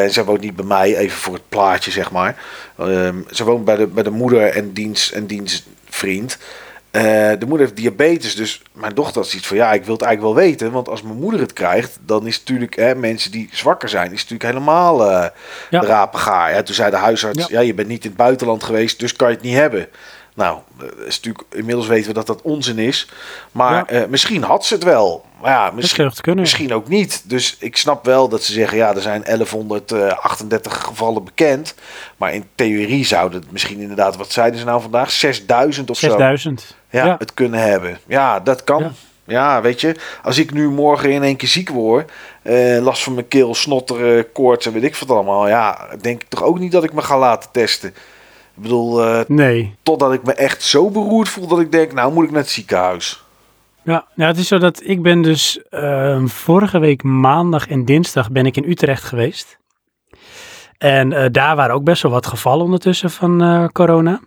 ze 0.06 0.22
woont 0.24 0.40
niet 0.40 0.56
bij 0.56 0.64
mij, 0.64 0.96
even 0.96 1.18
voor 1.18 1.34
het 1.34 1.48
plaatje, 1.48 1.90
zeg 1.90 2.10
maar. 2.10 2.36
Ehm, 2.78 3.16
ze 3.30 3.44
woont 3.44 3.64
bij 3.64 3.76
de, 3.76 3.86
bij 3.86 4.02
de 4.02 4.10
moeder 4.10 4.46
en 4.48 4.72
diens, 4.72 5.12
en 5.12 5.26
diens 5.26 5.66
vriend. 5.88 6.38
Eh, 6.90 7.02
de 7.38 7.46
moeder 7.46 7.66
heeft 7.66 7.76
diabetes, 7.76 8.34
dus 8.34 8.62
mijn 8.72 8.94
dochter 8.94 9.16
had 9.20 9.30
zoiets 9.30 9.48
van... 9.48 9.56
ja, 9.56 9.72
ik 9.72 9.84
wil 9.84 9.94
het 9.94 10.02
eigenlijk 10.02 10.34
wel 10.34 10.44
weten, 10.44 10.70
want 10.70 10.88
als 10.88 11.02
mijn 11.02 11.18
moeder 11.18 11.40
het 11.40 11.52
krijgt... 11.52 11.98
dan 12.06 12.26
is 12.26 12.34
het 12.34 12.42
natuurlijk, 12.42 12.76
hè, 12.76 12.94
mensen 12.94 13.30
die 13.30 13.48
zwakker 13.52 13.88
zijn... 13.88 14.12
is 14.12 14.20
het 14.20 14.30
natuurlijk 14.30 14.58
helemaal 14.58 15.10
eh 15.10 15.26
Ja. 15.70 15.82
rapengaar. 15.82 16.64
Toen 16.64 16.74
zei 16.74 16.90
de 16.90 16.96
huisarts, 16.96 17.38
ja. 17.38 17.46
Ja. 17.48 17.60
je 17.60 17.74
bent 17.74 17.88
niet 17.88 18.04
in 18.04 18.08
het 18.10 18.18
buitenland 18.18 18.62
geweest... 18.64 18.98
dus 18.98 19.16
kan 19.16 19.28
je 19.28 19.34
het 19.34 19.44
niet 19.44 19.54
hebben. 19.54 19.88
Nou, 20.34 20.58
dat 20.78 20.88
is 21.06 21.16
natuurlijk, 21.16 21.44
inmiddels 21.50 21.86
weten 21.86 22.06
we 22.08 22.12
dat 22.14 22.26
dat 22.26 22.42
onzin 22.42 22.78
is. 22.78 23.08
Maar 23.52 23.74
Ja. 23.74 23.86
eh, 24.02 24.08
misschien 24.08 24.42
had 24.42 24.64
ze 24.64 24.74
het 24.74 24.84
wel. 24.84 25.24
Maar 25.40 25.50
ja, 25.50 25.70
misschien. 25.74 26.04
Misschien 26.40 26.72
ook 26.74 26.88
niet. 26.88 27.22
Dus 27.30 27.56
ik 27.58 27.76
snap 27.76 28.04
wel 28.04 28.28
dat 28.28 28.42
ze 28.42 28.52
zeggen, 28.52 28.78
ja, 28.78 28.94
er 28.94 29.02
zijn 29.02 29.22
1138 29.24 30.84
gevallen 30.84 31.24
bekend. 31.24 31.74
Maar 32.16 32.34
in 32.34 32.44
theorie 32.54 33.04
zouden 33.04 33.40
het 33.40 33.52
misschien 33.52 33.80
inderdaad, 33.80 34.16
wat 34.16 34.32
zeiden 34.32 34.58
ze 34.58 34.64
nou 34.66 34.80
vandaag? 34.82 35.10
6000 35.10 35.90
of 35.90 35.98
zo. 35.98 36.06
6000. 36.08 36.74
Ja, 36.90 37.04
Ja. 37.06 37.16
het 37.18 37.34
kunnen 37.34 37.60
hebben. 37.60 37.98
Ja, 38.06 38.40
dat 38.40 38.64
kan. 38.64 38.82
Ja. 38.82 38.90
Ja. 39.24 39.60
weet 39.60 39.80
je, 39.80 39.96
als 40.22 40.38
ik 40.38 40.52
nu 40.52 40.68
morgen 40.68 41.10
in 41.10 41.22
één 41.22 41.36
keer 41.36 41.48
ziek 41.48 41.68
word, 41.68 42.10
eh, 42.42 42.78
last 42.82 43.02
van 43.02 43.14
mijn 43.14 43.28
keel, 43.28 43.54
snotteren, 43.54 44.32
koorts 44.32 44.66
en 44.66 44.72
weet 44.72 44.82
ik 44.82 44.96
wat 44.96 45.10
allemaal. 45.10 45.48
Ja, 45.48 45.88
denk 46.00 46.22
ik 46.22 46.28
toch 46.28 46.42
ook 46.42 46.58
niet 46.58 46.72
dat 46.72 46.84
ik 46.84 46.92
me 46.92 47.02
ga 47.02 47.18
laten 47.18 47.50
testen. 47.52 47.94
Ik 48.60 48.66
bedoel, 48.66 49.04
eh, 49.04 49.20
Nee. 49.26 49.74
totdat 49.82 50.12
ik 50.12 50.22
me 50.22 50.32
echt 50.34 50.62
zo 50.62 50.90
beroerd 50.90 51.28
voel 51.28 51.46
dat 51.46 51.60
ik 51.60 51.72
denk, 51.72 51.92
nou 51.92 52.12
moet 52.12 52.24
ik 52.24 52.30
naar 52.30 52.40
het 52.40 52.50
ziekenhuis. 52.50 53.22
Ja, 53.82 54.06
ja, 54.14 54.26
het 54.26 54.38
is 54.38 54.48
zo 54.48 54.58
dat 54.58 54.80
ik 54.84 55.02
ben 55.02 55.22
dus 55.22 55.62
ehm, 55.68 56.26
vorige 56.26 56.78
week 56.78 57.02
maandag 57.02 57.68
en 57.68 57.84
dinsdag 57.84 58.30
ben 58.30 58.46
ik 58.46 58.56
in 58.56 58.70
Utrecht 58.70 59.02
geweest. 59.02 59.58
En 60.78 61.12
eh, 61.12 61.26
daar 61.30 61.56
waren 61.56 61.74
ook 61.74 61.84
best 61.84 62.02
wel 62.02 62.12
wat 62.12 62.26
gevallen 62.26 62.64
ondertussen 62.64 63.10
van 63.10 63.42
eh, 63.42 63.66
corona. 63.66 64.20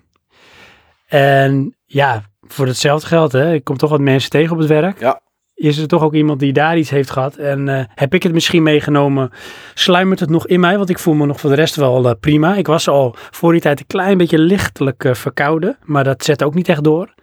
En 1.07 1.75
ja, 1.85 2.23
voor 2.41 2.67
hetzelfde 2.67 3.07
geld, 3.07 3.31
hè, 3.31 3.53
ik 3.53 3.63
kom 3.63 3.77
toch 3.77 3.89
wat 3.89 3.99
mensen 3.99 4.29
tegen 4.29 4.51
op 4.51 4.57
het 4.57 4.67
werk. 4.67 4.99
Ja. 4.99 5.21
Is 5.63 5.77
er 5.77 5.87
toch 5.87 6.03
ook 6.03 6.13
iemand 6.13 6.39
die 6.39 6.53
daar 6.53 6.77
iets 6.77 6.89
heeft 6.89 7.09
gehad? 7.09 7.35
En 7.35 7.69
eh, 7.69 7.85
heb 7.95 8.13
ik 8.13 8.23
het 8.23 8.33
misschien 8.33 8.63
meegenomen? 8.63 9.31
Sluimert 9.73 10.19
het 10.19 10.29
nog 10.29 10.47
in 10.47 10.59
mij? 10.59 10.77
Want 10.77 10.89
ik 10.89 10.99
voel 10.99 11.13
me 11.13 11.25
nog 11.25 11.39
voor 11.39 11.49
de 11.49 11.55
rest 11.55 11.75
wel 11.75 12.09
eh, 12.09 12.15
prima. 12.19 12.55
Ik 12.55 12.67
was 12.67 12.87
al 12.87 13.15
voor 13.31 13.51
die 13.51 13.61
tijd 13.61 13.79
een 13.79 13.87
klein 13.87 14.17
beetje 14.17 14.39
lichtelijk 14.39 15.03
eh, 15.03 15.13
verkouden. 15.13 15.77
Maar 15.83 16.03
dat 16.03 16.23
zet 16.23 16.43
ook 16.43 16.53
niet 16.53 16.69
echt 16.69 16.83
door. 16.83 17.13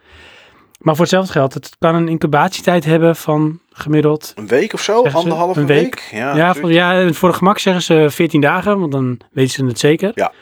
Maar 0.78 0.94
voor 0.94 1.04
hetzelfde 1.04 1.32
geld, 1.32 1.54
het 1.54 1.76
kan 1.78 1.94
een 1.94 2.08
incubatietijd 2.08 2.84
hebben 2.84 3.16
van 3.16 3.60
gemiddeld. 3.72 4.32
Een 4.36 4.46
week 4.46 4.72
of 4.72 4.82
zo? 4.82 5.02
Anderhalve 5.02 5.60
een 5.60 5.66
week? 5.66 5.82
week? 5.82 6.08
Ja, 6.10 6.36
Ja, 6.36 6.54
voor, 6.54 6.72
ja, 6.72 7.12
voor 7.12 7.28
de 7.28 7.36
gemak 7.36 7.58
zeggen 7.58 7.82
ze 7.82 8.06
14 8.10 8.40
dagen, 8.40 8.78
want 8.78 8.92
dan 8.92 9.20
weten 9.32 9.52
ze 9.52 9.64
het 9.64 9.78
zeker. 9.78 10.10
Ja. 10.14 10.32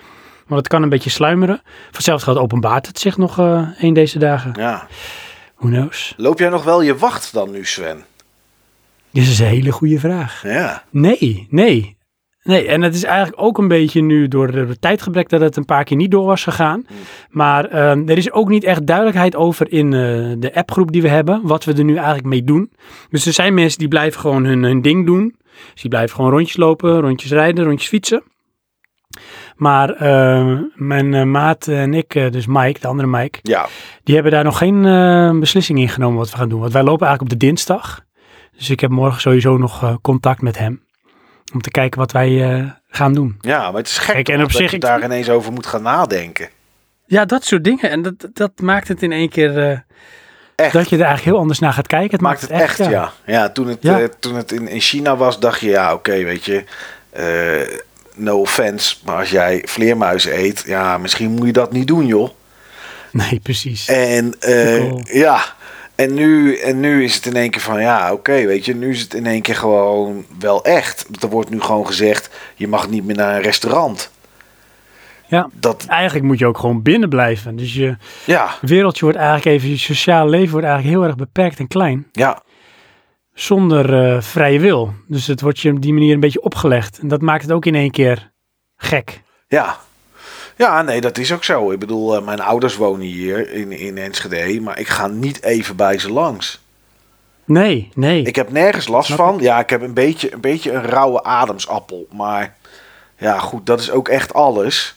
Want 0.47 0.61
het 0.61 0.69
kan 0.69 0.83
een 0.83 0.89
beetje 0.89 1.11
sluimeren. 1.11 1.63
Vanzelfs 1.91 2.25
gaat 2.25 2.37
openbaart 2.37 2.87
het 2.87 2.99
zich 2.99 3.17
nog 3.17 3.39
een 3.79 3.93
deze 3.93 4.19
dagen. 4.19 4.53
Ja. 4.57 4.87
Who 5.59 5.69
knows? 5.69 6.15
Loop 6.17 6.39
jij 6.39 6.49
nog 6.49 6.65
wel 6.65 6.83
je 6.83 6.97
wacht 6.97 7.33
dan 7.33 7.51
nu, 7.51 7.65
Sven? 7.65 8.05
Dit 9.11 9.23
is 9.23 9.39
een 9.39 9.47
hele 9.47 9.73
goede 9.73 9.99
vraag. 9.99 10.43
Ja. 10.43 10.85
Nee, 10.91 11.47
nee. 11.51 11.97
Nee, 12.43 12.67
en 12.67 12.83
het 12.83 12.95
is 12.95 13.05
eigenlijk 13.05 13.43
ook 13.43 13.59
een 13.59 13.69
beetje 13.69 14.03
nu 14.03 14.29
door 14.29 14.53
de 14.53 14.67
de 14.67 14.79
tijdgebrek 14.79 15.29
dat 15.29 15.41
het 15.41 15.57
een 15.57 15.65
paar 15.65 15.85
keer 15.85 15.97
niet 15.97 16.11
door 16.11 16.27
was 16.27 16.43
gegaan. 16.43 16.87
Maar 17.31 17.65
ehm, 17.65 18.09
er 18.09 18.17
is 18.17 18.33
ook 18.33 18.49
niet 18.49 18.65
echt 18.65 18.87
duidelijkheid 18.87 19.37
over 19.37 19.73
in 19.73 19.87
eh, 19.87 20.01
de 20.39 20.51
appgroep 20.55 20.93
die 20.93 21.03
we 21.03 21.09
hebben, 21.09 21.41
wat 21.43 21.65
we 21.65 21.73
er 21.73 21.85
nu 21.85 21.95
eigenlijk 21.95 22.27
mee 22.27 22.45
doen. 22.45 22.71
Dus 23.11 23.27
er 23.27 23.33
zijn 23.33 23.55
mensen 23.55 23.79
die 23.79 23.89
blijven 23.89 24.21
gewoon 24.21 24.45
hun, 24.45 24.63
hun 24.63 24.83
ding 24.83 25.07
doen. 25.07 25.35
Dus 25.73 25.81
die 25.81 25.91
blijven 25.91 26.17
gewoon 26.17 26.31
rondjes 26.31 26.57
lopen, 26.57 27.01
rondjes 27.01 27.31
rijden, 27.31 27.65
rondjes 27.65 27.89
fietsen. 27.89 28.23
Maar 29.59 29.91
eh, 29.91 30.59
mijn 30.75 31.15
eh, 31.15 31.23
maat 31.23 31.67
en 31.69 31.95
ik, 31.95 32.15
eh, 32.15 32.31
dus 32.31 32.47
Mike, 32.47 32.81
de 32.81 32.87
andere 32.87 33.09
Mike, 33.09 33.39
Ja. 33.43 33.67
die 34.05 34.15
hebben 34.15 34.33
daar 34.33 34.45
nog 34.45 34.59
geen 34.59 35.41
beslissing 35.41 35.79
in 35.79 35.89
genomen 35.89 36.19
wat 36.19 36.31
we 36.31 36.37
gaan 36.37 36.49
doen. 36.49 36.61
Want 36.61 36.73
wij 36.73 36.83
lopen 36.83 37.07
eigenlijk 37.07 37.35
op 37.35 37.41
de 37.41 37.47
dinsdag. 37.47 38.01
Dus 38.57 38.71
ik 38.71 38.81
heb 38.81 38.91
morgen 38.91 39.21
sowieso 39.21 39.57
nog 39.57 39.99
contact 40.03 40.41
met 40.43 40.59
hem. 40.59 40.83
Om 41.53 41.61
te 41.61 41.71
kijken 41.71 41.99
wat 41.99 42.13
wij 42.13 42.75
gaan 42.89 43.13
doen. 43.15 43.37
Ja, 43.41 43.59
maar 43.71 43.81
het 43.81 43.89
is 43.89 43.99
gek 43.99 44.15
Kijk, 44.15 44.29
en 44.29 44.37
op 44.43 44.49
dat 44.53 44.57
zich, 44.61 44.71
je 44.71 44.77
ik- 44.77 44.83
daar 44.83 45.05
ineens 45.05 45.29
over 45.31 45.53
moet 45.53 45.67
gaan 45.67 45.83
nadenken. 45.83 46.49
Ja, 47.07 47.25
dat 47.25 47.45
soort 47.45 47.65
dingen. 47.65 47.91
En 47.91 48.03
dat, 48.03 48.29
dat 48.33 48.53
maakt 48.61 48.89
het 48.89 49.03
in 49.03 49.13
één 49.13 49.29
keer 49.29 49.85
Echt. 50.55 50.73
dat 50.73 50.89
je 50.89 50.97
er 50.97 51.03
eigenlijk 51.03 51.25
heel 51.25 51.39
anders 51.39 51.59
naar 51.59 51.73
gaat 51.73 51.87
kijken. 51.87 52.11
Het 52.11 52.21
Maakt 52.21 52.41
het 52.41 52.51
echt, 52.51 52.77
ja. 52.79 53.13
Ja, 53.27 53.49
toen 53.51 53.67
het, 53.67 53.79
Ja. 53.83 54.09
toen 54.21 54.35
het 54.35 54.53
in, 54.53 54.69
in 54.69 54.81
China 54.81 55.17
was, 55.17 55.41
dacht 55.41 55.61
je, 55.61 55.69
ja, 55.69 55.95
oké, 55.95 56.25
weet 56.25 56.45
je, 56.45 56.65
no 58.19 58.41
offense, 58.41 58.97
maar 59.05 59.17
als 59.17 59.31
jij 59.31 59.63
vleermuizen 59.67 60.39
eet, 60.39 60.63
ja, 60.67 60.99
misschien 60.99 61.31
moet 61.31 61.47
je 61.47 61.53
dat 61.53 61.73
niet 61.73 61.87
doen, 61.87 62.07
joh. 62.07 62.29
Nee, 63.13 63.41
precies. 63.43 63.89
En 63.89 64.35
eh, 64.41 64.77
Cool. 64.77 65.01
ja, 65.05 65.45
en 65.95 66.15
nu, 66.15 66.57
en 66.57 66.81
nu 66.81 67.05
is 67.05 67.15
het 67.15 67.27
in 67.27 67.37
één 67.37 67.51
keer 67.51 67.61
van, 67.61 67.81
ja, 67.81 68.13
oké, 68.13 68.47
weet 68.47 68.65
je, 68.65 68.75
nu 68.75 68.91
is 68.91 69.01
het 69.01 69.15
in 69.15 69.27
één 69.27 69.43
keer 69.43 69.57
gewoon 69.57 70.25
wel 70.39 70.65
echt. 70.65 71.07
Er 71.23 71.29
wordt 71.29 71.51
nu 71.51 71.61
gewoon 71.61 71.87
gezegd, 71.87 72.31
je 72.55 72.69
mag 72.69 72.89
niet 72.89 73.05
meer 73.05 73.17
naar 73.17 73.37
een 73.37 73.43
restaurant. 73.43 74.11
Ja. 75.27 75.49
Dat, 75.53 75.85
Eigenlijk 75.89 76.27
moet 76.27 76.39
je 76.39 76.47
ook 76.47 76.59
gewoon 76.59 76.83
binnen 76.83 77.09
blijven. 77.09 77.57
Dus 77.57 77.75
je 77.75 77.97
ja, 78.25 78.55
wereldje 78.61 79.05
wordt 79.05 79.19
eigenlijk 79.19 79.47
even, 79.47 79.69
je 79.69 79.79
sociale 79.79 80.31
leven 80.31 80.51
wordt 80.51 80.67
eigenlijk 80.67 80.97
heel 80.97 81.07
erg 81.07 81.17
beperkt 81.17 81.59
en 81.59 81.69
klein. 81.69 82.07
ja, 82.13 82.43
Zonder 83.39 84.15
eh, 84.15 84.23
vrije 84.23 84.61
wil. 84.61 84.95
Dus 85.07 85.27
het 85.27 85.41
wordt 85.41 85.61
je 85.61 85.71
op 85.71 85.83
die 85.83 85.93
manier 85.93 86.15
een 86.15 86.21
beetje 86.21 86.43
opgelegd. 86.43 86.99
En 86.99 87.09
dat 87.09 87.21
maakt 87.21 87.43
het 87.43 87.53
ook 87.53 87.67
in 87.67 87.75
één 87.75 87.91
keer 87.91 88.31
gek. 88.77 89.21
Ja. 89.49 89.77
Ja, 90.57 90.83
nee, 90.83 91.01
dat 91.01 91.19
is 91.19 91.33
ook 91.33 91.45
zo. 91.45 91.71
Ik 91.71 91.79
bedoel, 91.79 92.17
eh, 92.17 92.25
mijn 92.25 92.41
ouders 92.41 92.77
wonen 92.77 93.07
hier 93.07 93.53
in, 93.53 93.73
in 93.73 93.99
Enschede, 93.99 94.61
maar 94.61 94.79
ik 94.79 94.89
ga 94.89 95.07
niet 95.07 95.43
even 95.43 95.77
bij 95.77 95.99
ze 95.99 96.13
langs. 96.13 96.61
Nee, 97.45 97.89
nee. 97.95 98.23
Ik 98.23 98.37
heb 98.37 98.51
nergens 98.51 98.89
last 98.89 99.13
van. 99.13 99.39
Ja, 99.41 99.59
ik 99.59 99.71
heb 99.71 99.83
een 99.83 99.95
beetje, 99.95 100.33
een 100.33 100.41
beetje 100.41 100.73
een 100.73 100.85
rauwe 100.85 101.23
ademsappel, 101.23 102.07
maar 102.13 102.57
ja, 103.19 103.39
goed, 103.39 103.67
dat 103.67 103.81
is 103.81 103.91
ook 103.91 104.09
echt 104.09 104.35
alles. 104.35 104.97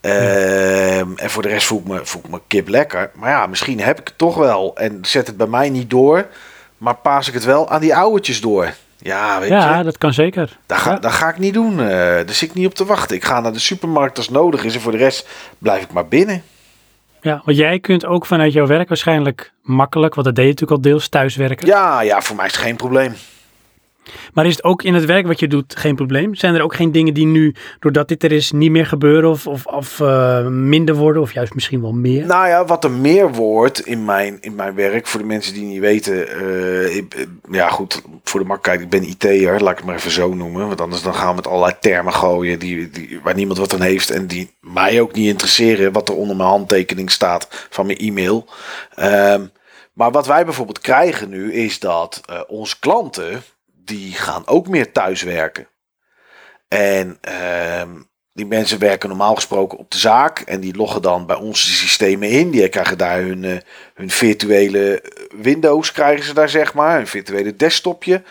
Ehm, 0.00 1.08
En 1.16 1.30
voor 1.30 1.42
de 1.42 1.48
rest 1.48 1.66
voel 1.66 1.78
ik, 1.78 1.86
me, 1.86 2.00
voel 2.06 2.22
ik 2.24 2.30
me 2.30 2.40
kip 2.46 2.68
lekker. 2.68 3.10
Maar 3.14 3.30
ja, 3.30 3.46
misschien 3.46 3.80
heb 3.80 4.00
ik 4.00 4.08
het 4.08 4.18
toch 4.18 4.36
wel. 4.36 4.76
En 4.76 4.98
zet 5.02 5.26
het 5.26 5.36
bij 5.36 5.46
mij 5.46 5.70
niet 5.70 5.90
door, 5.90 6.26
maar 6.78 6.94
paas 6.96 7.28
ik 7.28 7.34
het 7.34 7.44
wel 7.44 7.70
aan 7.70 7.80
die 7.80 7.94
ouwetjes 7.96 8.40
door. 8.40 8.74
Ja, 8.98 9.40
weet 9.40 9.48
ja, 9.48 9.78
je. 9.78 9.84
dat 9.84 9.98
kan 9.98 10.12
zeker. 10.12 10.58
Dat 10.66 10.78
ga, 10.78 10.90
Ja. 10.90 10.98
dat 10.98 11.12
ga 11.12 11.28
ik 11.28 11.38
niet 11.38 11.54
doen. 11.54 11.80
eh 11.80 11.86
daar 11.96 12.24
zit 12.30 12.48
ik 12.48 12.54
niet 12.54 12.66
op 12.66 12.74
te 12.74 12.84
wachten. 12.84 13.16
Ik 13.16 13.24
ga 13.24 13.40
naar 13.40 13.52
de 13.52 13.58
supermarkt 13.58 14.16
als 14.16 14.28
nodig 14.28 14.64
is. 14.64 14.74
En 14.74 14.80
voor 14.80 14.92
de 14.92 14.98
rest 14.98 15.28
blijf 15.58 15.82
ik 15.82 15.92
maar 15.92 16.08
binnen. 16.08 16.42
Ja, 17.20 17.42
want 17.44 17.56
jij 17.56 17.78
kunt 17.80 18.06
ook 18.06 18.26
vanuit 18.26 18.52
jouw 18.52 18.66
werk 18.66 18.88
waarschijnlijk 18.88 19.52
makkelijk, 19.62 20.14
want 20.14 20.26
dat 20.26 20.36
deed 20.36 20.44
je 20.44 20.50
natuurlijk 20.50 20.80
al 20.84 20.90
deels, 20.90 21.08
thuiswerken. 21.08 21.66
Ja, 21.66 22.00
ja, 22.00 22.20
voor 22.20 22.36
mij 22.36 22.46
is 22.46 22.52
het 22.52 22.60
geen 22.62 22.76
probleem. 22.76 23.14
Maar 24.32 24.46
is 24.46 24.56
het 24.56 24.64
ook 24.64 24.82
in 24.82 24.94
het 24.94 25.04
werk 25.04 25.26
wat 25.26 25.40
je 25.40 25.48
doet 25.48 25.76
geen 25.76 25.94
probleem? 25.94 26.34
Zijn 26.34 26.54
er 26.54 26.62
ook 26.62 26.74
geen 26.74 26.92
dingen 26.92 27.14
die 27.14 27.26
nu, 27.26 27.54
doordat 27.80 28.08
dit 28.08 28.24
er 28.24 28.32
is, 28.32 28.52
niet 28.52 28.70
meer 28.70 28.86
gebeuren 28.86 29.30
of, 29.30 29.46
of, 29.46 29.66
of 29.66 30.00
eh, 30.00 30.46
minder 30.46 30.94
worden 30.94 31.22
of 31.22 31.32
juist 31.32 31.54
misschien 31.54 31.80
wel 31.80 31.92
meer? 31.92 32.26
Nou 32.26 32.48
ja, 32.48 32.64
wat 32.64 32.84
er 32.84 32.90
meer 32.90 33.32
wordt 33.32 33.86
in 33.86 34.04
mijn, 34.04 34.38
in 34.40 34.54
mijn 34.54 34.74
werk, 34.74 35.06
voor 35.06 35.20
de 35.20 35.26
mensen 35.26 35.54
die 35.54 35.64
niet 35.64 35.80
weten. 35.80 36.28
eh, 36.28 36.96
ik- 36.96 37.14
eh, 37.14 37.24
ja, 37.50 37.68
goed, 37.68 38.02
voor 38.24 38.40
de 38.40 38.46
makkelijkheid, 38.46 38.92
ik 38.94 39.00
ben 39.00 39.08
IT'er, 39.10 39.60
laat 39.60 39.70
ik 39.70 39.76
het 39.76 39.86
maar 39.86 39.94
even 39.96 40.10
zo 40.10 40.34
noemen. 40.34 40.66
Want 40.66 40.80
anders 40.80 41.02
dan 41.02 41.14
gaan 41.14 41.28
we 41.28 41.34
met 41.34 41.46
allerlei 41.46 41.74
termen 41.80 42.12
gooien 42.12 42.58
die, 42.58 42.90
die, 42.90 43.20
waar 43.22 43.34
niemand 43.34 43.58
wat 43.58 43.74
aan 43.74 43.80
heeft. 43.80 44.10
En 44.10 44.26
die 44.26 44.50
mij 44.60 45.00
ook 45.00 45.12
niet 45.12 45.26
interesseren, 45.28 45.92
wat 45.92 46.08
er 46.08 46.14
onder 46.14 46.36
mijn 46.36 46.48
handtekening 46.48 47.10
staat 47.10 47.66
van 47.70 47.86
mijn 47.86 47.98
e-mail. 47.98 48.46
Ehm, 48.94 49.46
maar 49.92 50.10
wat 50.10 50.26
wij 50.26 50.44
bijvoorbeeld 50.44 50.80
krijgen 50.80 51.28
nu, 51.28 51.52
is 51.52 51.78
dat 51.78 52.20
onze 52.48 52.78
klanten, 52.78 53.42
die 53.88 54.12
gaan 54.12 54.46
ook 54.46 54.68
meer 54.68 54.92
thuiswerken. 54.92 55.68
En 56.68 57.18
ehm, 57.20 57.90
die 58.32 58.46
mensen 58.46 58.78
werken 58.78 59.08
normaal 59.08 59.34
gesproken 59.34 59.78
op 59.78 59.90
de 59.90 59.98
zaak 59.98 60.40
en 60.40 60.60
die 60.60 60.76
loggen 60.76 61.02
dan 61.02 61.26
bij 61.26 61.36
onze 61.36 61.66
systemen 61.66 62.28
in. 62.28 62.50
Die 62.50 62.68
krijgen 62.68 62.98
daar 62.98 63.20
hun, 63.20 63.44
eh, 63.44 63.56
hun 63.94 64.10
virtuele 64.10 65.02
Windows, 65.40 65.92
krijgen 65.92 66.24
ze 66.24 66.34
daar 66.34 66.48
zeg 66.48 66.74
maar, 66.74 67.00
een 67.00 67.06
virtuele 67.06 67.56
desktopje. 67.56 68.22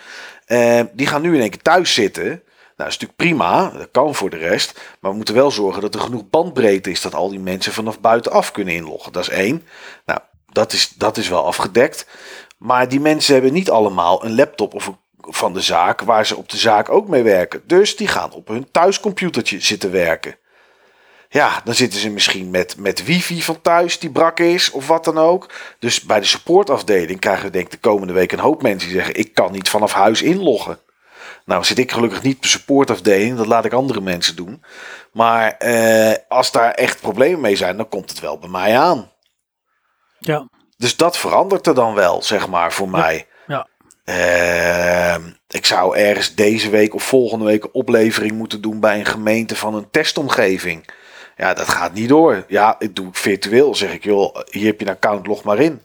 Eh, 0.45 0.81
die 0.93 1.07
gaan 1.07 1.21
nu 1.21 1.35
in 1.35 1.41
één 1.41 1.49
keer 1.49 1.61
thuis 1.61 1.93
zitten. 1.93 2.25
Nou, 2.75 2.89
is 2.89 2.97
natuurlijk 2.97 3.15
prima, 3.15 3.69
dat 3.69 3.91
kan 3.91 4.15
voor 4.15 4.29
de 4.29 4.37
rest. 4.37 4.79
Maar 4.99 5.11
we 5.11 5.17
moeten 5.17 5.35
wel 5.35 5.51
zorgen 5.51 5.81
dat 5.81 5.95
er 5.95 6.01
genoeg 6.01 6.29
bandbreedte 6.29 6.91
is 6.91 7.01
dat 7.01 7.15
al 7.15 7.29
die 7.29 7.39
mensen 7.39 7.73
vanaf 7.73 7.99
buitenaf 7.99 8.51
kunnen 8.51 8.73
inloggen. 8.73 9.11
Dat 9.11 9.23
is 9.23 9.29
één. 9.29 9.63
Nou, 10.05 10.19
dat 10.51 10.73
is, 10.73 10.89
dat 10.89 11.17
is 11.17 11.29
wel 11.29 11.45
afgedekt. 11.45 12.07
Maar 12.57 12.89
die 12.89 12.99
mensen 12.99 13.33
hebben 13.33 13.53
niet 13.53 13.69
allemaal 13.69 14.25
een 14.25 14.35
laptop 14.35 14.73
of 14.73 14.87
een 14.87 14.97
van 15.29 15.53
de 15.53 15.61
zaak 15.61 16.01
waar 16.01 16.25
ze 16.25 16.35
op 16.35 16.49
de 16.49 16.57
zaak 16.57 16.89
ook 16.89 17.07
mee 17.07 17.23
werken. 17.23 17.61
Dus 17.65 17.95
die 17.95 18.07
gaan 18.07 18.31
op 18.31 18.47
hun 18.47 18.71
thuiscomputertje 18.71 19.59
zitten 19.59 19.91
werken. 19.91 20.35
Ja, 21.29 21.61
dan 21.63 21.73
zitten 21.73 21.99
ze 21.99 22.09
misschien 22.09 22.49
met, 22.49 22.77
met 22.77 23.05
wifi 23.05 23.41
van 23.41 23.61
thuis 23.61 23.99
die 23.99 24.11
brak 24.11 24.39
is 24.39 24.71
of 24.71 24.87
wat 24.87 25.03
dan 25.03 25.17
ook. 25.17 25.49
Dus 25.79 26.01
bij 26.01 26.19
de 26.19 26.25
supportafdeling 26.25 27.19
krijgen 27.19 27.45
we 27.45 27.51
denk 27.51 27.65
ik 27.65 27.71
de 27.71 27.77
komende 27.77 28.13
week 28.13 28.31
een 28.31 28.39
hoop 28.39 28.61
mensen 28.61 28.89
die 28.89 28.97
zeggen... 28.97 29.15
ik 29.15 29.33
kan 29.33 29.51
niet 29.51 29.69
vanaf 29.69 29.93
huis 29.93 30.21
inloggen. 30.21 30.79
Nou 31.45 31.63
zit 31.63 31.77
ik 31.77 31.91
gelukkig 31.91 32.21
niet 32.21 32.35
op 32.35 32.41
de 32.41 32.47
supportafdeling, 32.47 33.37
dat 33.37 33.45
laat 33.45 33.65
ik 33.65 33.73
andere 33.73 34.01
mensen 34.01 34.35
doen. 34.35 34.63
Maar 35.11 35.51
eh, 35.51 36.15
als 36.27 36.51
daar 36.51 36.71
echt 36.71 37.01
problemen 37.01 37.39
mee 37.39 37.55
zijn, 37.55 37.77
dan 37.77 37.89
komt 37.89 38.09
het 38.09 38.19
wel 38.19 38.39
bij 38.39 38.49
mij 38.49 38.77
aan. 38.79 39.11
Ja, 40.19 40.47
Dus 40.77 40.95
dat 40.95 41.17
verandert 41.17 41.67
er 41.67 41.75
dan 41.75 41.93
wel, 41.93 42.23
zeg 42.23 42.47
maar, 42.47 42.73
voor 42.73 42.89
mij. 42.89 43.27
Ehm, 44.07 45.21
ik 45.49 45.65
zou 45.65 45.97
ergens 45.97 46.35
deze 46.35 46.69
week 46.69 46.93
of 46.93 47.03
volgende 47.03 47.45
week 47.45 47.63
een 47.63 47.69
oplevering 47.73 48.31
moeten 48.31 48.61
doen 48.61 48.79
bij 48.79 48.99
een 48.99 49.05
gemeente 49.05 49.55
van 49.55 49.75
een 49.75 49.89
testomgeving. 49.91 50.89
Ja, 51.37 51.53
dat 51.53 51.69
gaat 51.69 51.93
niet 51.93 52.09
door. 52.09 52.43
Ja, 52.47 52.75
ik 52.79 52.95
doe 52.95 53.05
het 53.05 53.17
virtueel. 53.17 53.75
Zeg 53.75 53.93
ik, 53.93 54.03
joh, 54.03 54.35
hier 54.49 54.65
heb 54.65 54.79
je 54.79 54.85
een 54.85 54.91
account, 54.91 55.27
log 55.27 55.43
maar 55.43 55.59
in. 55.59 55.81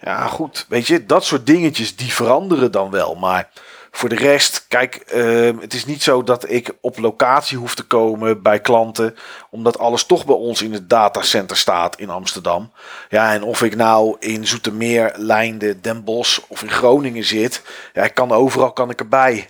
Ja, 0.00 0.26
goed. 0.26 0.66
Weet 0.68 0.86
je, 0.86 1.06
dat 1.06 1.24
soort 1.24 1.46
dingetjes, 1.46 1.96
die 1.96 2.12
veranderen 2.12 2.72
dan 2.72 2.90
wel. 2.90 3.14
Maar 3.14 3.48
voor 3.94 4.08
de 4.08 4.16
rest, 4.16 4.64
kijk, 4.68 4.94
ehm, 4.94 5.58
het 5.58 5.74
is 5.74 5.84
niet 5.84 6.02
zo 6.02 6.22
dat 6.22 6.50
ik 6.50 6.72
op 6.80 6.98
locatie 6.98 7.58
hoef 7.58 7.74
te 7.74 7.82
komen 7.82 8.42
bij 8.42 8.60
klanten. 8.60 9.14
Omdat 9.50 9.78
alles 9.78 10.04
toch 10.04 10.26
bij 10.26 10.34
ons 10.34 10.62
in 10.62 10.72
het 10.72 10.90
datacenter 10.90 11.56
staat 11.56 11.96
in 11.96 12.10
Amsterdam. 12.10 12.72
Ja, 13.08 13.32
en 13.32 13.42
of 13.42 13.62
ik 13.62 13.76
nou 13.76 14.16
in 14.18 14.46
Zoetermeer, 14.46 15.12
Leinde, 15.16 15.80
Den 15.80 16.04
Bosch 16.04 16.40
of 16.48 16.62
in 16.62 16.70
Groningen 16.70 17.24
zit. 17.24 17.62
Ja, 17.92 18.02
ik 18.02 18.14
kan 18.14 18.32
overal 18.32 18.72
kan 18.72 18.90
ik 18.90 19.00
erbij. 19.00 19.48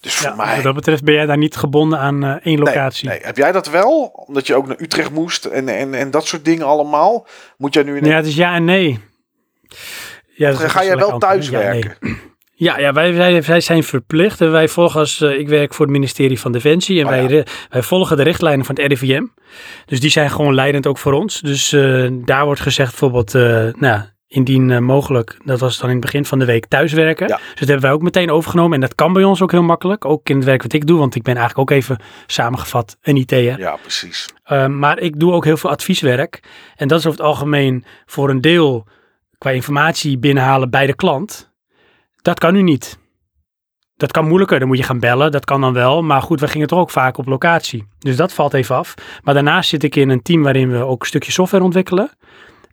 Dus 0.00 0.14
voor 0.14 0.28
ja 0.28 0.34
mij... 0.34 0.54
wat 0.54 0.64
dat 0.64 0.74
betreft 0.74 1.04
ben 1.04 1.14
jij 1.14 1.26
daar 1.26 1.38
niet 1.38 1.56
gebonden 1.56 1.98
aan 1.98 2.24
eh, 2.24 2.36
één 2.42 2.58
locatie. 2.58 3.08
Nee, 3.08 3.16
nee. 3.16 3.26
Heb 3.26 3.36
jij 3.36 3.52
dat 3.52 3.68
wel? 3.68 4.04
Omdat 4.26 4.46
je 4.46 4.54
ook 4.54 4.66
naar 4.66 4.80
Utrecht 4.80 5.10
moest 5.10 5.44
en, 5.44 5.68
en, 5.68 5.94
en 5.94 6.10
dat 6.10 6.26
soort 6.26 6.44
dingen 6.44 6.66
allemaal. 6.66 7.26
Moet 7.56 7.74
jij 7.74 7.82
nu 7.82 7.96
in 7.96 8.04
Ja, 8.04 8.16
het 8.16 8.26
is 8.26 8.36
ja 8.36 8.54
en 8.54 8.64
nee. 8.64 8.98
Ja, 10.26 10.50
dat 10.50 10.70
Ga 10.70 10.84
jij 10.84 10.96
wel 10.96 11.18
thuis? 11.18 11.48
Ja, 11.48 11.70
nee. 11.70 11.84
Ja, 12.60 12.78
ja 12.78 12.92
wij, 12.92 13.14
wij, 13.14 13.42
wij 13.42 13.60
zijn 13.60 13.82
verplicht. 13.82 14.40
En 14.40 14.50
wij 14.50 14.68
volgen 14.68 15.00
als, 15.00 15.20
eh, 15.20 15.38
ik 15.38 15.48
werk 15.48 15.74
voor 15.74 15.84
het 15.84 15.94
ministerie 15.94 16.40
van 16.40 16.52
Defensie. 16.52 16.98
En 16.98 17.04
Oh, 17.04 17.10
wij, 17.10 17.28
ja. 17.28 17.44
wij 17.70 17.82
volgen 17.82 18.16
de 18.16 18.22
richtlijnen 18.22 18.64
van 18.66 18.74
het 18.74 18.86
RIVM. 18.86 19.24
Dus 19.86 20.00
die 20.00 20.10
zijn 20.10 20.30
gewoon 20.30 20.54
leidend 20.54 20.86
ook 20.86 20.98
voor 20.98 21.12
ons. 21.12 21.40
Dus 21.40 21.72
eh, 21.72 22.08
daar 22.24 22.44
wordt 22.44 22.60
gezegd 22.60 22.90
bijvoorbeeld, 22.90 23.34
eh, 23.34 23.68
nou, 23.80 24.00
indien 24.26 24.84
mogelijk, 24.84 25.36
dat 25.44 25.60
was 25.60 25.78
dan 25.78 25.88
in 25.88 25.94
het 25.94 26.04
begin 26.04 26.24
van 26.24 26.38
de 26.38 26.44
week 26.44 26.66
thuiswerken. 26.66 27.28
Ja. 27.28 27.36
Dus 27.36 27.46
dat 27.48 27.68
hebben 27.68 27.80
wij 27.80 27.92
ook 27.92 28.02
meteen 28.02 28.30
overgenomen. 28.30 28.74
En 28.74 28.80
dat 28.80 28.94
kan 28.94 29.12
bij 29.12 29.24
ons 29.24 29.42
ook 29.42 29.50
heel 29.50 29.62
makkelijk. 29.62 30.04
Ook 30.04 30.28
in 30.28 30.36
het 30.36 30.44
werk 30.44 30.62
wat 30.62 30.72
ik 30.72 30.86
doe. 30.86 30.98
Want 30.98 31.14
ik 31.14 31.22
ben 31.22 31.36
eigenlijk 31.36 31.70
ook 31.70 31.76
even 31.76 31.98
samengevat 32.26 32.96
een 33.02 33.16
IT'er. 33.16 33.58
Ja, 33.58 33.76
precies. 33.76 34.28
Uh, 34.52 34.66
maar 34.66 34.98
ik 34.98 35.20
doe 35.20 35.32
ook 35.32 35.44
heel 35.44 35.56
veel 35.56 35.70
advieswerk. 35.70 36.40
En 36.76 36.88
dat 36.88 36.98
is 36.98 37.06
over 37.06 37.18
het 37.18 37.28
algemeen 37.28 37.84
voor 38.06 38.30
een 38.30 38.40
deel 38.40 38.86
qua 39.38 39.50
informatie 39.50 40.18
binnenhalen 40.18 40.70
bij 40.70 40.86
de 40.86 40.94
klant. 40.94 41.49
Dat 42.22 42.38
kan 42.38 42.52
nu 42.52 42.62
niet. 42.62 42.98
dat 43.96 44.12
kan 44.12 44.26
moeilijker. 44.26 44.58
Dan 44.58 44.68
moet 44.68 44.78
je 44.78 44.82
gaan 44.82 45.00
bellen. 45.00 45.32
Dat 45.32 45.44
kan 45.44 45.60
dan 45.60 45.72
wel. 45.72 46.02
Maar 46.02 46.22
goed, 46.22 46.40
we 46.40 46.48
gingen 46.48 46.66
toch 46.66 46.78
ook 46.78 46.90
vaak 46.90 47.18
op 47.18 47.26
locatie. 47.26 47.86
Dus 47.98 48.16
dat 48.16 48.32
valt 48.32 48.54
even 48.54 48.76
af. 48.76 48.94
Maar 49.22 49.34
daarnaast 49.34 49.68
zit 49.68 49.82
ik 49.82 49.96
in 49.96 50.08
een 50.08 50.22
team 50.22 50.42
waarin 50.42 50.70
we 50.70 50.78
ook 50.84 51.00
een 51.00 51.06
stukje 51.06 51.32
software 51.32 51.64
ontwikkelen. 51.64 52.10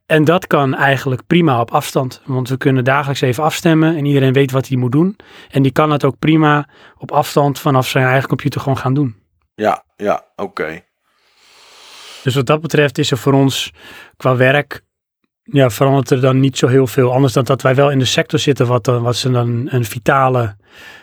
En 0.06 0.24
dat 0.24 0.48
kan 0.48 0.76
eigenlijk 0.76 1.27
prima 1.27 1.59
op 1.61 1.72
afstand. 1.72 2.22
Want 2.26 2.50
we 2.50 2.58
kunnen 2.58 2.84
dagelijks 2.84 3.22
even 3.22 3.43
afstemmen 3.43 3.95
en 3.95 4.06
iedereen 4.06 4.34
weet 4.34 4.51
wat 4.51 4.67
hij 4.67 4.77
moet 4.77 4.92
doen. 4.92 5.16
En 5.50 5.61
die 5.64 5.72
kan 5.72 5.92
het 5.92 6.03
ook 6.03 6.19
prima 6.19 6.69
op 6.98 7.11
afstand 7.11 7.59
vanaf 7.59 7.88
zijn 7.88 8.06
eigen 8.06 8.27
computer 8.27 8.61
gewoon 8.61 8.77
gaan 8.77 8.93
doen. 8.93 9.16
Ja, 9.56 9.84
ja, 9.95 10.26
oké. 10.35 10.82
Dus 12.24 12.35
wat 12.35 12.45
dat 12.45 12.61
betreft 12.61 12.98
is 12.98 13.11
er 13.11 13.17
voor 13.17 13.34
ons 13.34 13.74
qua 14.17 14.35
werk, 14.35 14.82
ja, 15.51 15.69
verandert 15.69 16.09
er 16.09 16.22
dan 16.22 16.40
niet 16.40 16.58
zo 16.58 16.67
heel 16.67 16.88
veel. 16.88 17.14
Anders 17.14 17.34
dan 17.34 17.43
dat 17.43 17.61
wij 17.61 17.76
wel 17.76 17.92
in 17.92 18.00
de 18.00 18.06
sector 18.06 18.40
zitten 18.40 18.67
wat, 18.67 18.84
dan, 18.85 19.01
wat 19.01 19.16
ze 19.16 19.32
dan 19.32 19.67
een 19.69 19.85
vitale 19.85 20.56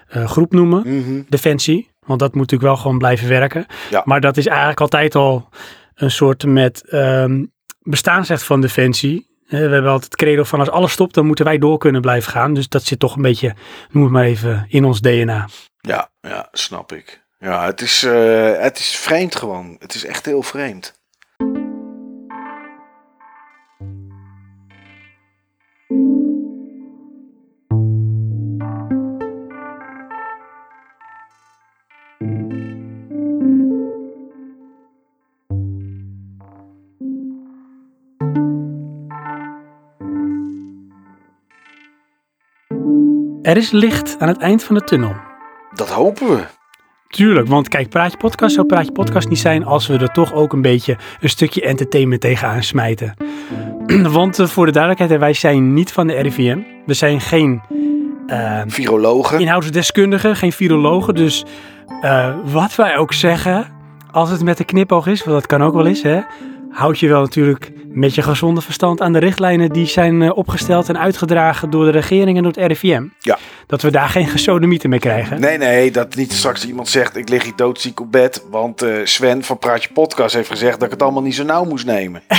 eh, 0.08 0.26
groep 0.28 0.52
noemen, 0.52 0.82
Mhm. 0.98 1.23
defensie. 1.28 1.90
Want 2.06 2.20
dat 2.20 2.28
moet 2.34 2.40
natuurlijk 2.40 2.70
wel 2.70 2.81
gewoon 2.82 2.98
blijven 2.98 3.28
werken. 3.28 3.66
Ja. 3.90 4.02
Maar 4.05 4.20
dat 4.20 4.36
is 4.36 4.47
eigenlijk 4.47 4.81
altijd 4.81 5.14
al 5.14 5.48
een 5.94 6.10
soort 6.10 6.44
met 6.47 6.89
ehm 6.90 7.44
bestaansrecht 7.81 8.42
van 8.42 8.60
defensie. 8.60 9.32
Eh, 9.47 9.50
we 9.50 9.56
hebben 9.56 9.90
altijd 9.90 10.05
het 10.12 10.16
credo 10.20 10.44
van 10.44 10.58
als 10.58 10.70
alles 10.70 10.92
stopt, 10.92 11.14
dan 11.14 11.26
moeten 11.26 11.44
wij 11.44 11.58
door 11.58 11.78
kunnen 11.78 12.00
blijven 12.00 12.32
gaan. 12.32 12.55
Dus 12.55 12.68
dat 12.68 12.82
zit 12.84 12.98
toch 12.98 13.16
een 13.16 13.23
beetje, 13.23 13.55
noem 13.90 14.02
het 14.02 14.12
maar 14.12 14.24
even, 14.24 14.66
in 14.68 14.84
ons 14.84 15.00
DNA. 15.00 15.48
Ja, 15.81 16.10
ja, 16.20 16.48
snap 16.52 16.92
ik. 16.92 17.23
Ja, 17.39 17.64
het 17.66 17.81
is, 17.81 18.02
eh, 18.02 18.52
het 18.58 18.78
is 18.78 18.97
vreemd 18.97 19.36
gewoon. 19.36 19.76
Het 19.78 19.94
is 19.94 20.05
echt 20.05 20.24
heel 20.26 20.42
vreemd. 20.42 21.02
Er 43.44 43.56
is 43.56 43.70
licht 43.70 44.16
aan 44.18 44.28
het 44.28 44.39
eind 44.39 44.64
van 44.64 44.74
de 44.74 44.81
tunnel. 44.81 45.14
Dat 45.74 45.89
hopen 45.89 46.28
we. 46.28 46.44
Tuurlijk, 47.08 47.48
want 47.48 47.68
kijk, 47.68 47.89
Praatje 47.89 48.16
Podcast 48.16 48.55
zou 48.55 48.66
Praatje 48.66 48.92
Podcast 48.92 49.28
niet 49.28 49.39
zijn 49.39 49.64
als 49.64 49.86
we 49.86 49.98
er 49.98 50.12
toch 50.12 50.32
ook 50.32 50.52
een 50.52 50.62
beetje 50.62 50.97
een 51.20 51.28
stukje 51.28 51.62
entertainment 51.62 52.20
tegenaan 52.20 52.62
smijten. 52.62 53.14
want 54.18 54.39
eh, 54.39 54.47
voor 54.47 54.66
de 54.66 54.73
duidelijkheid, 54.73 55.20
wij 55.20 55.32
zijn 55.32 55.74
niet 55.74 55.92
van 55.92 56.06
de 56.06 56.14
RIVM. 56.14 56.58
We 56.86 56.94
zijn 56.94 57.20
geen 57.20 57.62
eh, 58.26 58.62
Virologen. 58.66 59.40
inhoudsdeskundigen, 59.40 60.36
geen 60.36 60.52
virologen. 60.52 61.14
Dus 61.14 61.44
eh, 62.00 62.34
wat 62.44 62.74
wij 62.74 62.97
ook 62.97 63.12
zeggen, 63.12 63.66
als 64.10 64.31
het 64.31 64.42
met 64.42 64.58
een 64.58 64.64
knipoog 64.64 65.06
is, 65.06 65.24
want 65.24 65.36
dat 65.36 65.47
kan 65.47 65.62
ook 65.62 65.74
wel 65.74 65.86
eens, 65.86 66.02
hè, 66.02 66.20
houd 66.74 66.98
je 66.98 67.08
wel 67.08 67.20
natuurlijk 67.20 67.72
met 67.88 68.14
je 68.14 68.22
gezonde 68.22 68.60
verstand 68.60 69.00
aan 69.00 69.12
de 69.12 69.18
richtlijnen 69.18 69.68
die 69.70 69.86
zijn 69.86 70.22
eh, 70.22 70.36
opgesteld 70.36 70.88
en 70.88 70.98
uitgedragen 70.98 71.70
door 71.70 71.84
de 71.84 71.90
regering 71.90 72.36
en 72.36 72.42
door 72.42 72.52
het 72.52 72.66
RIVM. 72.66 73.04
Ja. 73.18 73.38
Dat 73.66 73.82
we 73.82 73.90
daar 73.90 74.08
geen 74.08 74.26
gesodemieten 74.26 74.90
mee 74.90 74.98
krijgen. 74.98 75.40
Nee, 75.40 75.58
nee, 75.58 75.90
dat 75.90 76.14
niet 76.14 76.32
straks 76.32 76.66
iemand 76.66 76.88
zegt: 76.88 77.16
Ik 77.16 77.28
lig 77.28 77.42
hier 77.42 77.56
doodziek 77.56 78.00
op 78.00 78.12
bed. 78.12 78.44
Want 78.50 78.82
eh, 78.82 78.94
Sven 79.04 79.42
van 79.44 79.58
Praatje 79.58 79.88
Podcast 79.92 80.34
heeft 80.34 80.48
gezegd 80.48 80.74
dat 80.74 80.82
ik 80.84 80.90
het 80.90 81.02
allemaal 81.02 81.22
niet 81.22 81.34
zo 81.34 81.44
nauw 81.44 81.64
moest 81.64 81.86
nemen. 81.86 82.22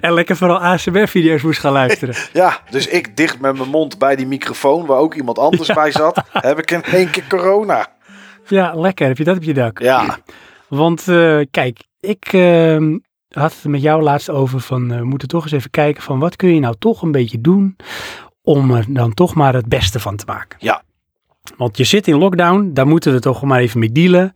En 0.00 0.12
lekker 0.12 0.36
vooral 0.36 0.58
ASMR-video's 0.60 1.42
moest 1.42 1.60
gaan 1.60 1.72
luisteren. 1.72 2.14
Ja, 2.32 2.60
dus 2.70 2.86
ik 2.86 3.16
dicht 3.16 3.40
met 3.40 3.56
mijn 3.56 3.68
mond 3.68 3.98
bij 3.98 4.16
die 4.16 4.26
microfoon 4.26 4.86
waar 4.86 4.98
ook 4.98 5.14
iemand 5.14 5.38
anders 5.38 5.72
bij 5.72 5.90
zat. 5.90 6.22
Heb 6.32 6.58
ik 6.58 6.70
in 6.70 6.82
één 6.82 7.10
keer 7.10 7.24
corona. 7.28 7.86
ja, 8.46 8.74
lekker. 8.74 9.06
Heb 9.06 9.18
je 9.18 9.24
dat 9.24 9.36
op 9.36 9.42
je 9.42 9.54
dak? 9.54 9.78
Ja, 9.78 10.18
Want 10.68 11.08
eh, 11.08 11.40
kijk, 11.50 11.78
ik 12.00 12.28
ehm, 12.32 12.96
had 13.34 13.54
het 13.54 13.64
met 13.64 13.82
jou 13.82 14.02
laatst 14.02 14.30
over 14.30 14.60
van 14.60 14.92
eh, 14.92 14.98
we 14.98 15.04
moeten 15.04 15.28
toch 15.28 15.42
eens 15.42 15.52
even 15.52 15.70
kijken 15.70 16.02
van 16.02 16.18
wat 16.18 16.36
kun 16.36 16.54
je 16.54 16.60
nou 16.60 16.74
toch 16.78 17.02
een 17.02 17.12
beetje 17.12 17.40
doen 17.40 17.76
om 18.42 18.70
er 18.70 18.84
dan 18.88 19.14
toch 19.14 19.34
maar 19.34 19.54
het 19.54 19.66
beste 19.66 20.00
van 20.00 20.16
te 20.16 20.24
maken. 20.26 20.58
Ja. 20.60 20.82
Want 21.56 21.76
je 21.76 21.84
zit 21.84 22.08
in 22.08 22.18
lockdown, 22.18 22.70
daar 22.72 22.86
moeten 22.86 23.12
we 23.12 23.20
toch 23.20 23.42
maar 23.42 23.60
even 23.60 23.78
mee 23.78 23.92
dealen. 23.92 24.32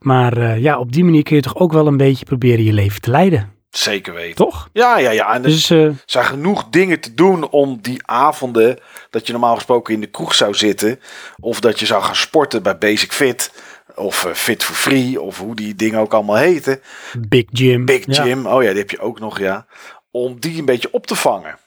Maar 0.00 0.36
eh, 0.36 0.58
ja, 0.62 0.78
op 0.78 0.92
die 0.92 1.04
manier 1.04 1.22
kun 1.22 1.36
je 1.36 1.42
toch 1.42 1.56
ook 1.56 1.72
wel 1.72 1.86
een 1.86 1.96
beetje 1.96 2.24
proberen 2.24 2.64
je 2.64 2.72
leven 2.72 3.00
te 3.00 3.10
leiden, 3.10 3.52
zeker 3.70 4.14
weten. 4.14 4.36
toch? 4.36 4.68
Ja, 4.72 4.98
ja, 4.98 5.10
ja. 5.10 5.34
En 5.34 5.42
er 5.42 5.48
Dus 5.48 5.70
eh, 5.70 5.88
zijn 6.06 6.24
genoeg 6.24 6.68
dingen 6.70 7.00
te 7.00 7.14
doen 7.14 7.50
om 7.50 7.78
die 7.80 8.06
avonden 8.06 8.78
dat 9.10 9.26
je 9.26 9.32
normaal 9.32 9.54
gesproken 9.54 9.94
in 9.94 10.00
de 10.00 10.06
kroeg 10.06 10.34
zou 10.34 10.54
zitten. 10.54 11.00
Of 11.40 11.60
dat 11.60 11.80
je 11.80 11.86
zou 11.86 12.02
gaan 12.02 12.16
sporten 12.16 12.62
bij 12.62 12.78
Basic 12.78 13.12
Fit. 13.12 13.52
Of 13.94 14.24
eh, 14.24 14.32
Fit 14.32 14.64
for 14.64 14.74
Free. 14.74 15.20
Of 15.20 15.38
hoe 15.38 15.54
die 15.54 15.74
dingen 15.74 16.00
ook 16.00 16.12
allemaal 16.12 16.36
heten. 16.36 16.80
Big 17.28 17.44
Gym. 17.52 17.84
Big 17.84 18.06
Ja. 18.06 18.22
Gym. 18.22 18.46
Oh 18.46 18.62
ja, 18.62 18.68
die 18.68 18.78
heb 18.78 18.90
je 18.90 19.00
ook 19.00 19.20
nog, 19.20 19.38
ja. 19.38 19.66
Om 20.10 20.40
die 20.40 20.58
een 20.58 20.64
beetje 20.64 20.92
op 20.92 21.06
te 21.06 21.14
vangen. 21.16 21.58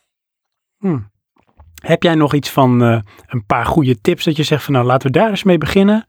Hm. 0.80 1.00
Heb 1.82 2.03
jij 2.03 2.16
nog 2.16 2.34
iets 2.34 2.50
van 2.50 2.84
eh, 2.84 3.00
een 3.27 3.45
paar 3.45 3.66
goede 3.66 4.02
tips 4.02 4.24
dat 4.24 4.35
je 4.35 4.43
zegt 4.43 4.64
van 4.64 4.74
nou 4.74 4.85
laten 4.85 5.11
we 5.11 5.18
daar 5.18 5.30
eens 5.30 5.43
mee 5.43 5.58
beginnen. 5.58 6.08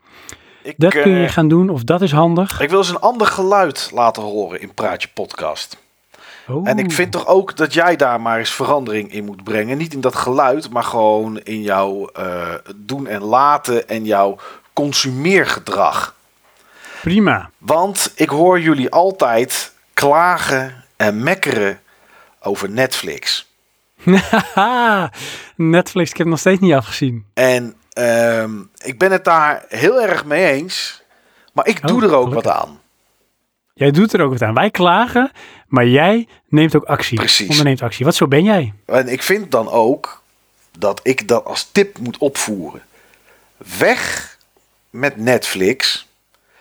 Ik, 0.63 0.75
Dat 0.77 0.93
kun 0.93 1.11
je 1.11 1.25
eh, 1.25 1.33
gaan 1.33 1.49
doen 1.49 1.69
of 1.71 1.85
dat 1.85 2.03
is 2.03 2.13
handig. 2.13 2.61
ik 2.61 2.71
wil 2.71 2.79
eens 2.79 2.89
een 2.89 2.99
ander 3.01 3.27
geluid 3.27 3.91
laten 3.93 4.23
horen 4.23 4.61
in 4.61 4.75
Praatje 4.75 5.09
Podcast. 5.15 5.83
Oh. 6.49 6.69
En 6.69 6.79
ik 6.79 6.93
vind 6.93 7.13
toch 7.13 7.27
ook 7.27 7.57
dat 7.57 7.75
jij 7.75 7.97
daar 7.97 8.21
maar 8.21 8.39
eens 8.39 8.51
verandering 8.51 9.13
in 9.13 9.25
moet 9.25 9.45
brengen. 9.45 9.79
Niet 9.79 9.95
in 9.95 10.01
dat 10.01 10.15
geluid, 10.15 10.71
maar 10.71 10.83
gewoon 10.83 11.39
in 11.39 11.63
jouw 11.63 12.11
doen 12.77 13.07
en 13.07 13.23
laten 13.23 13.89
en 13.89 14.05
jouw 14.05 14.39
consumeergedrag. 14.75 16.15
Prima. 17.03 17.51
Want 17.59 18.13
ik 18.15 18.29
hoor 18.29 18.61
jullie 18.61 18.91
altijd 18.91 19.73
klagen 19.95 20.85
en 20.97 21.23
mekkeren 21.23 21.81
over 22.41 22.71
Netflix. 22.71 23.53
Netflix, 25.57 26.11
ik 26.11 26.17
heb 26.17 26.27
het 26.27 26.27
nog 26.27 26.39
steeds 26.39 26.61
niet 26.61 26.73
afgezien. 26.73 27.25
En 27.35 27.75
ehm, 27.93 28.51
ik 28.77 28.99
ben 28.99 29.13
het 29.13 29.25
daar 29.25 29.65
heel 29.69 30.03
erg 30.03 30.25
mee 30.25 30.47
eens. 30.53 31.03
Maar 31.53 31.67
ik 31.67 31.87
doe 31.87 31.97
Oh, 31.97 32.03
er 32.11 32.15
ook 32.17 32.25
gelukkig. 32.29 32.53
wat 32.53 32.63
aan. 32.63 32.81
Jij 33.75 33.91
doet 33.91 34.13
er 34.13 34.21
ook 34.21 34.31
wat 34.33 34.43
aan. 34.43 34.55
Wij 34.55 34.71
klagen, 34.71 35.31
maar 35.69 35.87
jij 35.87 36.29
neemt 36.49 36.77
ook 36.77 36.85
actie. 36.85 37.19
Precies. 37.19 37.49
Onderneemt 37.49 37.83
actie. 37.83 38.05
Wat 38.05 38.15
zo 38.15 38.29
ben 38.29 38.45
jij? 38.45 38.73
En 38.87 39.09
ik 39.09 39.23
vind 39.23 39.51
dan 39.51 39.69
ook 39.69 40.23
dat 40.79 41.01
ik 41.03 41.29
dat 41.29 41.45
als 41.45 41.69
tip 41.73 41.99
moet 41.99 42.19
opvoeren. 42.19 42.83
Weg 43.79 44.34
met 44.95 45.17
Netflix. 45.17 46.09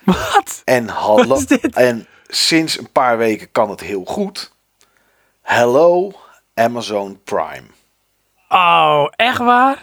Wat? 0.03 0.61
En 0.65 0.87
hallo. 0.87 1.39
En 1.73 2.07
sinds 2.27 2.77
een 2.79 2.91
paar 2.91 3.17
weken 3.17 3.51
kan 3.51 3.69
het 3.69 3.79
heel 3.79 4.03
goed. 4.05 4.51
Hello 5.41 6.11
Amazon 6.53 7.19
Prime. 7.23 7.63
Oh, 8.49 9.07
echt 9.15 9.37
waar? 9.37 9.81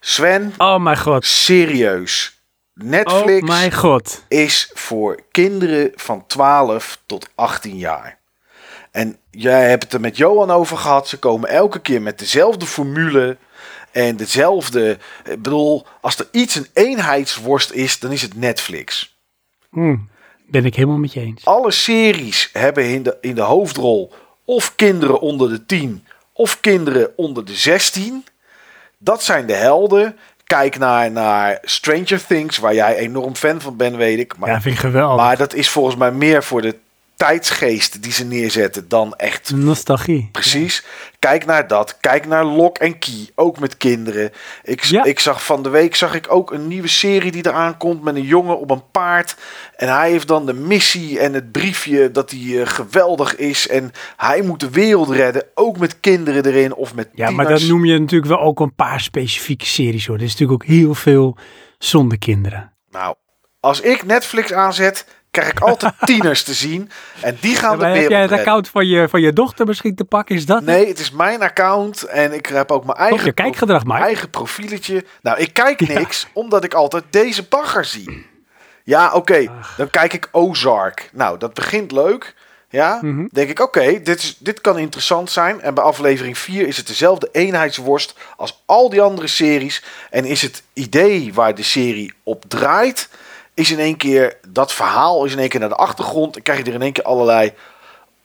Sven, 0.00 0.54
Oh 0.58 0.80
mijn 0.80 0.98
god. 0.98 1.24
serieus. 1.24 2.40
Oh 2.80 2.84
Netflix 2.86 3.46
mijn 3.48 3.72
god. 3.72 4.24
is 4.28 4.70
voor 4.74 5.20
kinderen 5.30 5.92
van 5.94 6.26
12 6.26 6.98
tot 7.06 7.28
18 7.34 7.76
jaar. 7.76 8.18
En 8.90 9.18
jij 9.30 9.68
hebt 9.68 9.82
het 9.82 9.92
er 9.92 10.00
met 10.00 10.16
Johan 10.16 10.50
over 10.50 10.76
gehad. 10.76 11.08
Ze 11.08 11.18
komen 11.18 11.48
elke 11.48 11.80
keer 11.80 12.02
met 12.02 12.18
dezelfde 12.18 12.66
formule. 12.66 13.36
En 13.94 14.16
dezelfde. 14.16 14.98
Ik 15.24 15.42
bedoel, 15.42 15.86
als 16.00 16.18
er 16.18 16.28
iets 16.30 16.54
een 16.54 16.66
eenheidsworst 16.72 17.70
is, 17.70 17.98
dan 17.98 18.12
is 18.12 18.22
het 18.22 18.36
Netflix. 18.36 19.16
Hm, 19.70 19.96
ben 20.46 20.64
ik 20.64 20.74
helemaal 20.74 20.96
met 20.98 21.12
je 21.12 21.20
eens. 21.20 21.44
Alle 21.44 21.70
series 21.70 22.50
hebben 22.52 22.84
in 22.84 23.02
de, 23.02 23.16
in 23.20 23.34
de 23.34 23.40
hoofdrol 23.40 24.12
of 24.44 24.74
kinderen 24.74 25.20
onder 25.20 25.48
de 25.48 25.66
10 25.66 26.04
of 26.32 26.60
kinderen 26.60 27.12
onder 27.16 27.44
de 27.44 27.54
16. 27.54 28.24
Dat 28.98 29.22
zijn 29.22 29.46
de 29.46 29.52
helden. 29.54 30.16
Kijk 30.44 30.78
naar, 30.78 31.10
naar 31.10 31.58
Stranger 31.62 32.26
Things, 32.26 32.58
waar 32.58 32.74
jij 32.74 32.96
enorm 32.96 33.34
fan 33.34 33.60
van 33.60 33.76
bent, 33.76 33.96
weet 33.96 34.18
ik. 34.18 34.36
Maar, 34.36 34.50
Ja, 34.50 34.60
vind 34.60 34.74
ik 34.74 34.80
geweldig. 34.80 35.16
maar 35.16 35.36
dat 35.36 35.54
is 35.54 35.68
volgens 35.68 35.96
mij 35.96 36.12
meer 36.12 36.42
voor 36.42 36.62
de 36.62 36.76
tijdsgeest 37.16 38.02
die 38.02 38.12
ze 38.12 38.24
neerzetten 38.24 38.88
dan 38.88 39.14
echt 39.14 39.52
Nostalgie. 39.54 40.28
Precies. 40.32 40.84
Kijk 41.18 41.44
naar 41.46 41.66
dat. 41.66 41.98
Kijk 42.00 42.26
naar 42.26 42.44
Lock 42.44 42.78
en 42.78 42.98
Key. 42.98 43.28
Ook 43.34 43.58
met 43.58 43.76
kinderen. 43.76 44.30
Ik, 44.62 44.84
Ja. 44.84 45.04
ik 45.04 45.20
zag 45.20 45.44
van 45.44 45.62
de 45.62 45.68
week 45.68 45.94
zag 45.94 46.14
ik 46.14 46.32
ook 46.32 46.52
een 46.52 46.68
nieuwe 46.68 46.88
serie 46.88 47.32
die 47.32 47.46
eraan 47.46 47.76
komt 47.76 48.02
met 48.02 48.14
een 48.14 48.22
jongen 48.22 48.58
op 48.58 48.70
een 48.70 48.90
paard. 48.90 49.36
En 49.76 49.88
hij 49.96 50.10
heeft 50.10 50.28
dan 50.28 50.46
de 50.46 50.52
missie 50.52 51.18
en 51.18 51.32
het 51.32 51.52
briefje 51.52 52.10
dat 52.10 52.30
hij 52.30 52.60
eh, 52.60 52.66
geweldig 52.66 53.36
is. 53.36 53.68
En 53.68 53.90
hij 54.16 54.42
moet 54.42 54.60
de 54.60 54.70
wereld 54.70 55.08
redden. 55.10 55.44
Ook 55.54 55.78
met 55.78 56.00
kinderen 56.00 56.46
erin 56.46 56.74
of 56.74 56.94
met 56.94 57.08
Ja, 57.14 57.30
maar 57.30 57.48
dat 57.48 57.62
noem 57.62 57.84
je 57.84 57.98
natuurlijk 57.98 58.30
wel 58.30 58.40
ook 58.40 58.60
een 58.60 58.74
paar 58.74 59.00
specifieke 59.00 59.66
series 59.66 60.06
hoor. 60.06 60.16
Er 60.16 60.22
is 60.22 60.32
natuurlijk 60.32 60.62
ook 60.62 60.68
heel 60.68 60.94
veel 60.94 61.36
zonder 61.78 62.18
kinderen. 62.18 62.72
Nou, 62.90 63.14
als 63.60 63.80
ik 63.80 64.04
Netflix 64.04 64.52
aanzet, 64.52 65.06
krijg 65.34 65.50
ik 65.50 65.60
altijd 65.60 65.94
tieners 66.06 66.42
te 66.42 66.54
zien. 66.54 66.90
En 67.20 67.36
die 67.40 67.56
gaan 67.56 67.76
Maar 67.78 67.86
er 67.88 67.92
heb 67.92 68.00
weer 68.00 68.10
jij 68.10 68.24
op 68.24 68.30
het 68.30 68.38
account 68.38 68.68
van 68.68 68.86
je, 68.86 69.08
van 69.08 69.20
je 69.20 69.32
dochter 69.32 69.66
misschien 69.66 69.94
te 69.94 70.04
pakken? 70.04 70.36
Is 70.36 70.46
dat? 70.46 70.62
Nee, 70.62 70.88
het 70.88 70.98
is 70.98 71.10
mijn 71.10 71.42
account 71.42 72.02
en 72.02 72.32
ik 72.32 72.46
heb 72.46 72.70
ook 72.70 72.84
mijn 72.84 72.96
Toch 72.96 73.06
eigen, 73.08 73.24
je 73.26 73.32
kijkgedrag, 73.32 73.84
mijn 73.84 74.02
eigen 74.02 74.30
profieletje. 74.30 75.04
Nou, 75.22 75.38
ik 75.38 75.52
kijk 75.54 75.88
niks, 75.88 76.26
omdat 76.32 76.64
ik 76.64 76.74
altijd 76.74 77.04
deze 77.10 77.42
bagger 77.42 77.84
zie. 77.84 78.26
Ja, 78.84 79.12
oké, 79.12 79.48
dan 79.76 79.90
kijk 79.90 80.12
ik 80.12 80.28
Ozark. 80.32 81.10
Nou, 81.12 81.38
dat 81.38 81.54
begint 81.54 81.92
leuk. 81.92 82.34
Ja, 82.68 82.98
Mhm. 83.00 83.26
denk 83.32 83.50
ik, 83.50 83.60
oké, 83.60 83.80
dit 83.86 84.04
dit, 84.04 84.36
dit 84.38 84.60
kan 84.60 84.78
interessant 84.78 85.30
zijn. 85.30 85.60
En 85.60 85.74
bij 85.74 85.84
aflevering 85.84 86.38
4 86.38 86.66
is 86.66 86.76
het 86.76 86.86
dezelfde 86.86 87.28
eenheidsworst 87.32 88.14
als 88.36 88.62
al 88.66 88.90
die 88.90 89.00
andere 89.02 89.26
series. 89.26 89.82
En 90.10 90.24
is 90.24 90.42
het 90.42 90.62
idee 90.72 91.34
waar 91.34 91.54
de 91.54 91.62
serie 91.62 92.12
op 92.22 92.44
draait, 92.48 93.08
is 93.54 93.70
in 93.70 93.78
één 93.78 93.96
keer, 93.96 94.38
dat 94.48 94.72
verhaal 94.72 95.24
is 95.24 95.32
in 95.32 95.38
één 95.38 95.48
keer 95.48 95.60
naar 95.60 95.68
de 95.68 95.74
achtergrond. 95.74 96.36
En 96.36 96.42
krijg 96.42 96.58
je 96.58 96.64
er 96.64 96.74
in 96.74 96.82
één 96.82 96.92
keer 96.92 97.04
allerlei 97.04 97.52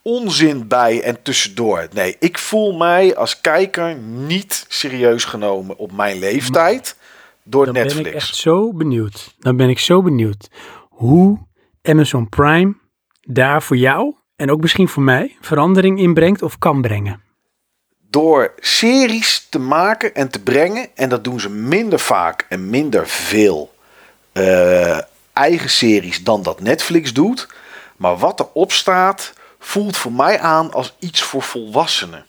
onzin 0.01 0.67
bij 0.67 1.01
en 1.01 1.21
tussendoor. 1.21 1.87
Nee, 1.93 2.15
ik 2.19 2.37
voel 2.37 2.77
mij 2.77 3.15
als 3.15 3.41
kijker 3.41 3.95
niet 3.95 4.65
serieus 4.67 5.25
genomen 5.25 5.77
op 5.77 5.91
mijn 5.91 6.19
leeftijd 6.19 6.95
door 7.43 7.65
Dan 7.65 7.73
ben 7.73 7.83
Netflix. 7.83 8.09
ik 8.09 8.15
echt 8.15 8.35
zo 8.35 8.73
benieuwd. 8.73 9.35
Dan 9.39 9.57
ben 9.57 9.69
ik 9.69 9.79
zo 9.79 10.01
benieuwd 10.01 10.49
hoe 10.89 11.37
Amazon 11.81 12.29
Prime 12.29 12.75
daar 13.21 13.63
voor 13.63 13.77
jou 13.77 14.15
en 14.35 14.51
ook 14.51 14.61
misschien 14.61 14.87
voor 14.87 15.03
mij 15.03 15.37
verandering 15.41 15.99
in 15.99 16.13
brengt 16.13 16.41
of 16.41 16.57
kan 16.57 16.81
brengen. 16.81 17.21
door 18.09 18.53
series 18.59 19.47
te 19.49 19.59
maken 19.59 20.15
en 20.15 20.29
te 20.29 20.43
brengen, 20.43 20.87
en 20.95 21.09
dat 21.09 21.23
doen 21.23 21.39
ze 21.39 21.49
minder 21.49 21.99
vaak 21.99 22.45
en 22.49 22.69
minder 22.69 23.07
veel 23.07 23.73
eh, 24.31 24.97
eigen 25.39 25.69
series 25.69 26.23
dan 26.23 26.43
dat 26.43 26.59
Netflix 26.59 27.13
doet. 27.13 27.47
Maar 27.97 28.17
wat 28.17 28.39
erop 28.39 28.71
staat, 28.71 29.33
voelt 29.59 29.97
voor 29.97 30.11
mij 30.11 30.39
aan 30.39 30.73
als 30.73 30.95
iets 30.99 31.21
voor 31.21 31.41
volwassenen. 31.41 32.25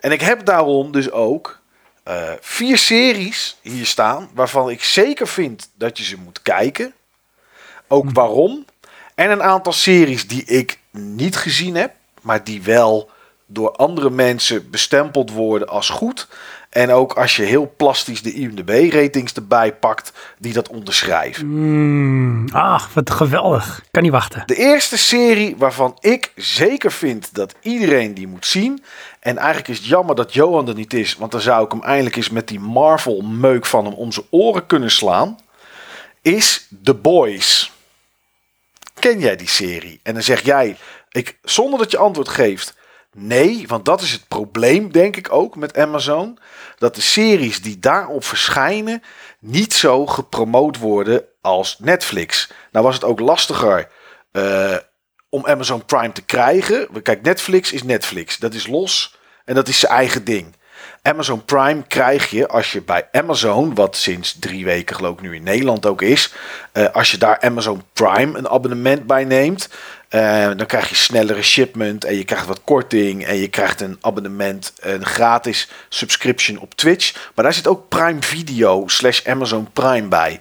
En 0.00 0.12
ik 0.12 0.20
heb 0.20 0.44
daarom 0.44 0.92
dus 0.92 1.10
ook 1.10 1.60
eh, 2.02 2.32
vier 2.40 2.78
series 2.78 3.56
hier 3.62 3.86
staan, 3.86 4.30
waarvan 4.34 4.70
ik 4.70 4.82
zeker 4.82 5.28
vind 5.28 5.70
dat 5.74 5.98
je 5.98 6.04
ze 6.04 6.16
moet 6.16 6.42
kijken. 6.42 6.94
Ook 7.88 8.10
waarom. 8.12 8.64
En 9.14 9.30
een 9.30 9.42
aantal 9.42 9.72
series 9.72 10.28
die 10.28 10.44
ik 10.44 10.78
niet 10.90 11.36
gezien 11.36 11.74
heb, 11.74 11.94
maar 12.22 12.44
die 12.44 12.62
wel 12.62 13.10
door 13.46 13.72
andere 13.72 14.10
mensen 14.10 14.70
bestempeld 14.70 15.30
worden 15.30 15.68
als 15.68 15.88
goed. 15.88 16.28
En 16.70 16.90
ook 16.90 17.12
als 17.12 17.36
je 17.36 17.42
heel 17.42 17.72
plastisch 17.76 18.22
de 18.22 18.32
IMDb-ratings 18.32 19.32
erbij 19.32 19.74
pakt, 19.74 20.12
die 20.38 20.52
dat 20.52 20.68
onderschrijven. 20.68 21.46
Mm, 21.46 22.48
ach, 22.52 22.94
wat 22.94 23.10
geweldig. 23.10 23.82
Kan 23.90 24.02
niet 24.02 24.12
wachten. 24.12 24.42
De 24.46 24.54
eerste 24.54 24.98
serie 24.98 25.56
waarvan 25.56 25.96
ik 26.00 26.32
zeker 26.36 26.92
vind 26.92 27.34
dat 27.34 27.54
iedereen 27.62 28.14
die 28.14 28.26
moet 28.26 28.46
zien. 28.46 28.82
En 29.20 29.36
eigenlijk 29.36 29.68
is 29.68 29.76
het 29.76 29.86
jammer 29.86 30.14
dat 30.14 30.34
Johan 30.34 30.68
er 30.68 30.74
niet 30.74 30.94
is, 30.94 31.16
want 31.16 31.32
dan 31.32 31.40
zou 31.40 31.64
ik 31.64 31.70
hem 31.72 31.82
eindelijk 31.82 32.16
eens 32.16 32.30
met 32.30 32.48
die 32.48 32.60
Marvel-meuk 32.60 33.66
van 33.66 33.84
hem 33.84 33.94
om 33.94 34.12
zijn 34.12 34.26
oren 34.30 34.66
kunnen 34.66 34.90
slaan. 34.90 35.38
Is 36.22 36.68
The 36.82 36.94
Boys. 36.94 37.72
Ken 38.98 39.18
jij 39.18 39.36
die 39.36 39.48
serie? 39.48 40.00
En 40.02 40.14
dan 40.14 40.22
zeg 40.22 40.44
jij, 40.44 40.76
ik, 41.10 41.38
zonder 41.42 41.78
dat 41.78 41.90
je 41.90 41.98
antwoord 41.98 42.28
geeft, 42.28 42.78
nee, 43.16 43.64
want 43.66 43.84
dat 43.84 44.00
is 44.00 44.12
het 44.12 44.28
probleem, 44.28 44.92
denk 44.92 45.16
ik 45.16 45.32
ook, 45.32 45.56
met 45.56 45.76
Amazon. 45.76 46.38
Dat 46.78 46.94
de 46.94 47.00
series 47.00 47.62
die 47.62 47.78
daarop 47.78 48.24
verschijnen 48.24 49.02
niet 49.38 49.72
zo 49.72 50.06
gepromoot 50.06 50.78
worden 50.78 51.24
als 51.40 51.76
Netflix. 51.78 52.50
Nou 52.72 52.84
was 52.84 52.94
het 52.94 53.04
ook 53.04 53.20
lastiger 53.20 53.88
eh, 54.32 54.76
om 55.28 55.46
Amazon 55.46 55.84
Prime 55.84 56.12
te 56.12 56.22
krijgen. 56.22 57.02
Kijk, 57.02 57.22
Netflix 57.22 57.72
is 57.72 57.82
Netflix. 57.82 58.38
Dat 58.38 58.54
is 58.54 58.66
los 58.66 59.18
en 59.44 59.54
dat 59.54 59.68
is 59.68 59.78
zijn 59.78 59.92
eigen 59.92 60.24
ding. 60.24 60.58
Amazon 61.02 61.44
Prime 61.44 61.82
krijg 61.86 62.30
je 62.30 62.48
als 62.48 62.72
je 62.72 62.82
bij 62.82 63.08
Amazon, 63.12 63.74
wat 63.74 63.96
sinds 63.96 64.38
drie 64.38 64.64
weken 64.64 64.96
geloof 64.96 65.12
ik 65.12 65.20
nu 65.20 65.34
in 65.34 65.42
Nederland 65.42 65.86
ook 65.86 66.02
is, 66.02 66.32
eh, 66.72 66.86
als 66.92 67.10
je 67.10 67.18
daar 67.18 67.40
Amazon 67.40 67.82
Prime 67.92 68.38
een 68.38 68.48
abonnement 68.48 69.06
bij 69.06 69.24
neemt, 69.24 69.68
eh, 70.10 70.46
dan 70.56 70.66
krijg 70.66 70.88
je 70.88 70.94
snellere 70.94 71.42
shipment 71.42 72.04
en 72.04 72.16
je 72.16 72.24
krijgt 72.24 72.46
wat 72.46 72.60
korting 72.64 73.24
en 73.26 73.36
je 73.36 73.48
krijgt 73.48 73.80
een 73.80 73.98
abonnement, 74.00 74.72
een 74.80 75.04
gratis 75.06 75.68
subscription 75.88 76.58
op 76.58 76.74
Twitch. 76.74 77.30
Maar 77.34 77.44
daar 77.44 77.54
zit 77.54 77.66
ook 77.66 77.88
Prime 77.88 78.22
Video 78.22 78.88
slash 78.88 79.26
Amazon 79.26 79.68
Prime 79.72 80.08
bij. 80.08 80.40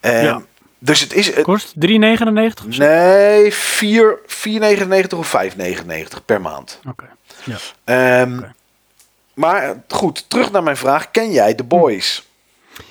Eh, 0.00 0.22
Ja. 0.22 0.42
Dus 0.78 1.00
het 1.00 1.12
is, 1.12 1.26
het, 1.34 1.42
Kost 1.44 1.74
3,99 1.74 2.66
of 2.68 2.74
zo? 2.74 2.84
Nee, 2.84 3.54
4 3.54 4.18
4,99 4.26 5.18
of 5.18 5.36
5,99 5.54 6.24
per 6.24 6.40
maand. 6.40 6.80
Oké. 6.88 7.04
Ja. 7.44 7.56
Ehm, 7.84 8.40
Maar 9.34 9.82
goed, 9.88 10.24
terug 10.30 10.50
naar 10.50 10.62
mijn 10.62 10.76
vraag. 10.76 11.10
Ken 11.10 11.30
jij 11.32 11.54
The 11.54 11.64
Boys? 11.64 12.28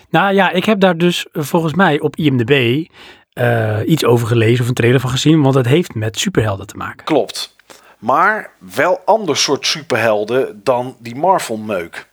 Nou 0.10 0.34
ja, 0.34 0.50
ik 0.52 0.66
heb 0.66 0.80
daar 0.80 0.98
dus 0.98 1.26
volgens 1.32 1.74
mij 1.74 2.00
op 2.00 2.16
IMDb 2.16 2.86
eh, 3.34 3.80
iets 3.86 4.06
over 4.06 4.28
gelezen 4.28 4.62
of 4.62 4.68
een 4.68 4.74
trailer 4.74 5.00
van 5.00 5.10
gezien, 5.10 5.42
want 5.42 5.56
het 5.56 5.66
heeft 5.66 5.94
met 5.94 6.20
superhelden 6.20 6.68
te 6.68 6.78
maken. 6.78 7.06
Klopt. 7.06 7.56
Maar 8.00 8.52
wel 8.58 9.02
ander 9.06 9.38
soort 9.38 9.66
superhelden 9.66 10.62
dan 10.64 10.96
die 11.00 11.16
Marvel-meuk. 11.16 12.08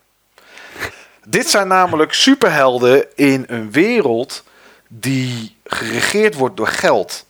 Dit 1.26 1.50
zijn 1.50 1.68
namelijk 1.68 2.12
superhelden 2.12 3.06
in 3.16 3.44
een 3.46 3.72
wereld 3.72 4.44
die 4.88 5.56
geregeerd 5.64 6.34
wordt 6.34 6.56
door 6.56 6.66
geld. 6.66 7.26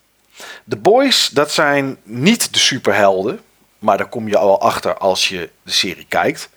De 0.64 0.76
Boys, 0.76 1.28
dat 1.28 1.50
zijn 1.50 1.96
niet 2.02 2.52
de 2.52 2.58
superhelden. 2.58 3.40
Maar 3.78 3.98
daar 3.98 4.08
kom 4.08 4.28
je 4.28 4.36
al 4.36 4.60
achter 4.60 4.98
als 4.98 5.28
je 5.28 5.50
de 5.62 5.70
serie 5.70 6.06
kijkt. 6.08 6.48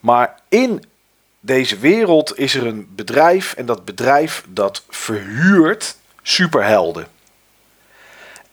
Maar 0.00 0.34
in 0.48 0.84
deze 1.40 1.78
wereld 1.78 2.38
is 2.38 2.54
er 2.54 2.66
een 2.66 2.88
bedrijf. 2.94 3.54
En 3.54 3.66
dat 3.66 3.84
bedrijf 3.84 4.44
dat 4.48 4.84
verhuurt 4.88 5.96
superhelden. 6.22 7.06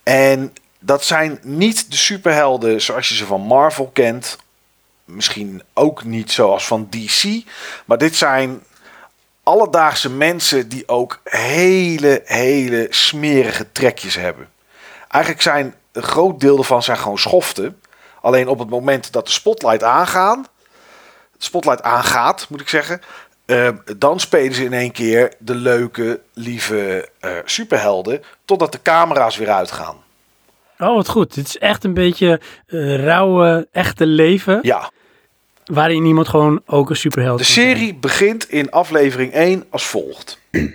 En 0.03 0.53
dat 0.79 1.03
zijn 1.03 1.39
niet 1.41 1.91
de 1.91 1.97
superhelden 1.97 2.81
zoals 2.81 3.09
je 3.09 3.15
ze 3.15 3.25
van 3.25 3.41
Marvel 3.41 3.89
kent. 3.93 4.37
Misschien 5.05 5.63
ook 5.73 6.03
niet 6.03 6.31
zoals 6.31 6.67
van 6.67 6.89
DC. 6.89 7.43
Maar 7.85 7.97
dit 7.97 8.15
zijn 8.15 8.63
alledaagse 9.43 10.09
mensen 10.09 10.69
die 10.69 10.87
ook 10.87 11.21
hele, 11.23 12.21
hele 12.25 12.87
smerige 12.89 13.71
trekjes 13.71 14.15
hebben. 14.15 14.49
Eigenlijk 15.07 15.43
zijn 15.43 15.75
een 15.91 16.03
groot 16.03 16.39
deel 16.39 16.57
ervan 16.57 16.83
zijn 16.83 16.97
gewoon 16.97 17.17
schoften. 17.17 17.81
Alleen 18.21 18.47
op 18.47 18.59
het 18.59 18.69
moment 18.69 19.11
dat 19.11 19.25
de 19.25 19.31
spotlight 19.31 19.83
aangaan, 19.83 20.45
spotlight 21.37 21.81
aangaat, 21.81 22.45
moet 22.49 22.61
ik 22.61 22.69
zeggen, 22.69 23.01
eh, 23.47 23.69
dan 23.97 24.19
spelen 24.19 24.53
ze 24.53 24.63
in 24.63 24.73
één 24.73 24.91
keer 24.91 25.33
de 25.39 25.55
leuke, 25.55 26.19
lieve 26.33 27.09
eh, 27.19 27.31
superhelden, 27.45 28.21
totdat 28.45 28.71
de 28.71 28.81
camera's 28.81 29.37
weer 29.37 29.49
uitgaan. 29.49 29.95
Oh, 30.79 30.95
wat 30.95 31.09
goed. 31.09 31.33
Dit 31.33 31.47
is 31.47 31.57
echt 31.57 31.83
een 31.83 31.93
beetje 31.93 32.41
eh, 32.67 33.03
rauwe, 33.03 33.67
echte 33.71 34.05
leven, 34.05 34.59
Ja, 34.61 34.91
waarin 35.65 36.05
iemand 36.05 36.27
gewoon 36.27 36.61
ook 36.65 36.89
een 36.89 36.95
superheld 36.95 37.37
de 37.37 37.43
kan 37.43 37.53
zijn. 37.53 37.67
serie 37.77 37.95
begint 37.95 38.49
in 38.49 38.71
aflevering 38.71 39.33
1 39.33 39.63
als 39.69 39.85
volgt. 39.85 40.39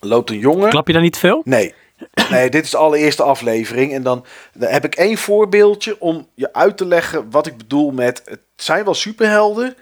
Loopt 0.00 0.30
een 0.30 0.38
jongen. 0.38 0.70
Klap 0.70 0.86
je 0.86 0.92
daar 0.92 1.02
niet 1.02 1.18
veel? 1.18 1.42
Nee. 1.44 1.74
Nee, 2.30 2.50
dit 2.50 2.64
is 2.64 2.70
de 2.70 2.76
allereerste 2.76 3.22
aflevering. 3.22 3.92
En 3.92 4.02
dan, 4.02 4.24
dan 4.54 4.70
heb 4.70 4.84
ik 4.84 4.94
één 4.94 5.16
voorbeeldje 5.16 6.00
om 6.00 6.28
je 6.34 6.52
uit 6.52 6.76
te 6.76 6.86
leggen 6.86 7.30
wat 7.30 7.46
ik 7.46 7.56
bedoel 7.56 7.90
met... 7.90 8.22
Het 8.24 8.40
zijn 8.56 8.84
wel 8.84 8.94
superhelden, 8.94 9.76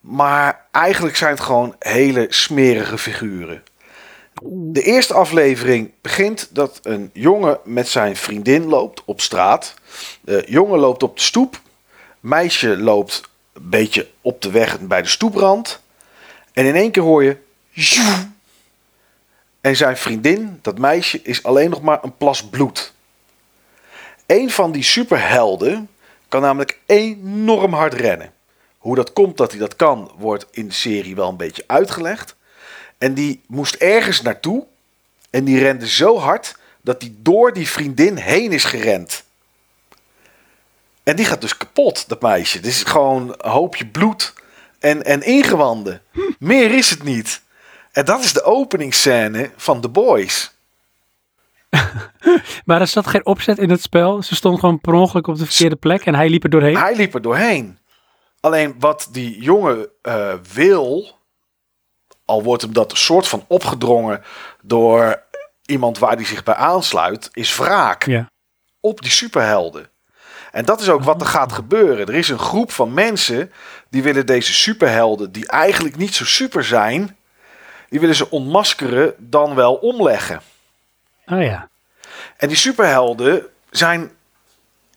maar 0.00 0.66
eigenlijk 0.70 1.16
zijn 1.16 1.30
het 1.30 1.40
gewoon 1.40 1.76
hele 1.78 2.26
smerige 2.28 2.98
figuren. 2.98 3.62
De 4.42 4.82
eerste 4.82 5.14
aflevering 5.14 5.92
begint 6.00 6.48
dat 6.54 6.80
een 6.82 7.10
jongen 7.12 7.58
met 7.64 7.88
zijn 7.88 8.16
vriendin 8.16 8.64
loopt 8.64 9.02
op 9.04 9.20
straat. 9.20 9.74
De 10.20 10.44
jongen 10.46 10.78
loopt 10.78 11.02
op 11.02 11.16
de 11.16 11.22
stoep. 11.22 11.60
Meisje 12.20 12.76
loopt 12.76 13.22
een 13.52 13.68
beetje 13.68 14.08
op 14.20 14.42
de 14.42 14.50
weg 14.50 14.80
bij 14.80 15.02
de 15.02 15.08
stoeprand. 15.08 15.82
En 16.52 16.64
in 16.64 16.74
één 16.74 16.90
keer 16.90 17.02
hoor 17.02 17.24
je... 17.24 17.36
En 19.60 19.76
zijn 19.76 19.96
vriendin, 19.96 20.58
dat 20.62 20.78
meisje, 20.78 21.22
is 21.22 21.42
alleen 21.42 21.70
nog 21.70 21.82
maar 21.82 21.98
een 22.02 22.16
plas 22.16 22.48
bloed. 22.48 22.92
Een 24.26 24.50
van 24.50 24.72
die 24.72 24.82
superhelden 24.82 25.88
kan 26.28 26.40
namelijk 26.40 26.78
enorm 26.86 27.72
hard 27.72 27.94
rennen. 27.94 28.32
Hoe 28.80 28.94
dat 28.94 29.12
komt 29.12 29.36
dat 29.36 29.50
hij 29.50 29.60
dat 29.60 29.76
kan, 29.76 30.10
wordt 30.18 30.46
in 30.50 30.68
de 30.68 30.74
serie 30.74 31.14
wel 31.14 31.28
een 31.28 31.36
beetje 31.36 31.64
uitgelegd. 31.66 32.36
En 32.98 33.14
die 33.14 33.40
moest 33.46 33.74
ergens 33.74 34.22
naartoe. 34.22 34.66
En 35.30 35.44
die 35.44 35.58
rende 35.58 35.88
zo 35.88 36.18
hard 36.18 36.56
dat 36.80 37.02
hij 37.02 37.14
door 37.18 37.52
die 37.52 37.68
vriendin 37.68 38.16
heen 38.16 38.52
is 38.52 38.64
gerend. 38.64 39.24
En 41.02 41.16
die 41.16 41.24
gaat 41.24 41.40
dus 41.40 41.56
kapot, 41.56 42.08
dat 42.08 42.22
meisje. 42.22 42.56
Het 42.56 42.66
is 42.66 42.82
gewoon 42.82 43.34
een 43.38 43.50
hoopje 43.50 43.86
bloed 43.86 44.32
en, 44.78 45.04
en 45.04 45.22
ingewanden. 45.22 46.02
Meer 46.38 46.70
is 46.74 46.90
het 46.90 47.02
niet. 47.02 47.42
En 47.92 48.04
dat 48.04 48.24
is 48.24 48.32
de 48.32 48.42
openingsscène 48.42 49.50
van 49.56 49.80
The 49.80 49.88
Boys. 49.88 50.54
Maar 52.64 52.80
er 52.80 52.86
zat 52.86 53.06
geen 53.06 53.26
opzet 53.26 53.58
in 53.58 53.70
het 53.70 53.82
spel. 53.82 54.22
Ze 54.22 54.34
stond 54.34 54.58
gewoon 54.60 54.80
per 54.80 54.92
ongeluk 54.92 55.26
op 55.26 55.38
de 55.38 55.46
verkeerde 55.46 55.76
plek 55.76 56.04
en 56.04 56.14
hij 56.14 56.28
liep 56.28 56.44
er 56.44 56.50
doorheen. 56.50 56.76
Hij 56.76 56.96
liep 56.96 57.14
er 57.14 57.22
doorheen. 57.22 57.78
Alleen 58.40 58.74
wat 58.78 59.08
die 59.10 59.42
jongen 59.42 59.88
eh, 60.02 60.34
wil, 60.52 61.18
al 62.24 62.42
wordt 62.42 62.62
hem 62.62 62.72
dat 62.72 62.90
een 62.90 62.96
soort 62.96 63.28
van 63.28 63.44
opgedrongen 63.48 64.22
door 64.62 65.22
iemand 65.66 65.98
waar 65.98 66.14
hij 66.16 66.24
zich 66.24 66.42
bij 66.42 66.54
aansluit, 66.54 67.28
is 67.32 67.56
wraak 67.56 68.06
Ja. 68.06 68.30
op 68.80 69.00
die 69.02 69.10
superhelden. 69.10 69.88
En 70.52 70.64
dat 70.64 70.80
is 70.80 70.88
ook 70.88 71.02
wat 71.02 71.20
er 71.20 71.26
gaat 71.26 71.52
gebeuren. 71.52 72.06
Er 72.06 72.14
is 72.14 72.28
een 72.28 72.38
groep 72.38 72.72
van 72.72 72.94
mensen 72.94 73.52
die 73.88 74.02
willen 74.02 74.26
deze 74.26 74.52
superhelden, 74.54 75.32
die 75.32 75.46
eigenlijk 75.48 75.96
niet 75.96 76.14
zo 76.14 76.24
super 76.24 76.64
zijn, 76.64 77.16
die 77.88 78.00
willen 78.00 78.14
ze 78.14 78.30
ontmaskeren, 78.30 79.14
dan 79.18 79.54
wel 79.54 79.74
omleggen. 79.74 80.40
Oh 81.26 81.42
ja. 81.42 81.68
En 82.36 82.48
die 82.48 82.56
superhelden 82.56 83.46
zijn 83.70 84.10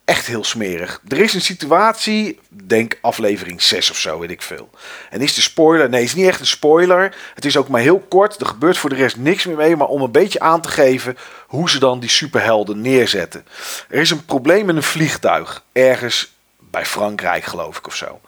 echt 0.06 0.26
heel 0.26 0.44
smerig. 0.44 1.02
Er 1.08 1.20
is 1.20 1.34
een 1.34 1.42
situatie, 1.42 2.40
denk 2.50 2.98
aflevering 3.02 3.62
6 3.62 3.90
of 3.90 3.98
zo, 3.98 4.20
weet 4.20 4.32
ik 4.32 4.42
veel. 4.42 4.70
En 5.10 5.22
is 5.22 5.34
de 5.34 5.42
spoiler? 5.42 5.90
Nee, 5.90 6.00
het 6.00 6.10
is 6.10 6.16
niet 6.16 6.28
echt 6.28 6.40
een 6.40 6.46
spoiler. 6.46 7.16
Het 7.34 7.46
is 7.46 7.58
ook 7.58 7.68
maar 7.68 7.82
heel 7.82 8.00
kort. 8.00 8.42
Er 8.42 8.46
gebeurt 8.46 8.78
voor 8.78 8.90
de 8.90 8.96
rest 8.96 9.18
niks 9.18 9.46
meer 9.46 9.56
mee. 9.56 9.76
Maar 9.76 9.88
om 9.88 10.02
een 10.02 10.12
beetje 10.12 10.40
aan 10.40 10.62
te 10.62 10.70
geven 10.70 11.18
hoe 11.48 11.70
ze 11.70 11.80
dan 11.80 12.00
die 12.00 12.10
superhelden 12.10 12.82
neerzetten. 12.82 13.46
Er 13.90 14.00
is 14.00 14.10
een 14.10 14.26
probleem 14.26 14.66
met 14.66 14.76
een 14.76 14.84
vliegtuig. 14.84 15.64
Ergens 15.72 16.34
bij 16.58 16.86
Frankrijk, 16.86 17.44
geloof 17.44 17.78
ik, 17.78 17.88
of 17.88 17.96
zo. 17.96 18.20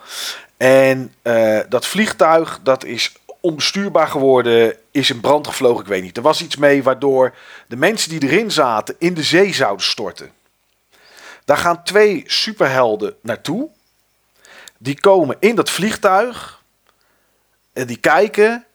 En 0.57 1.13
eh, 1.21 1.59
dat 1.69 1.85
vliegtuig, 1.85 2.59
dat 2.63 2.83
is 2.83 3.13
onbestuurbaar 3.39 4.07
geworden, 4.07 4.75
is 4.91 5.09
in 5.09 5.19
brand 5.19 5.47
gevlogen, 5.47 5.81
ik 5.81 5.87
weet 5.87 6.03
niet. 6.03 6.17
Er 6.17 6.23
was 6.23 6.41
iets 6.41 6.55
mee 6.55 6.83
waardoor 6.83 7.33
de 7.67 7.75
mensen 7.75 8.09
die 8.09 8.29
erin 8.29 8.51
zaten 8.51 8.95
in 8.99 9.13
de 9.13 9.23
zee 9.23 9.53
zouden 9.53 9.85
storten. 9.85 10.31
Daar 11.45 11.57
gaan 11.57 11.83
twee 11.83 12.23
superhelden 12.27 13.15
naartoe. 13.21 13.69
Die 14.77 14.99
komen 14.99 15.35
in 15.39 15.55
dat 15.55 15.69
vliegtuig. 15.69 16.63
En 17.73 17.87
die 17.87 17.97
kijken. 17.97 18.65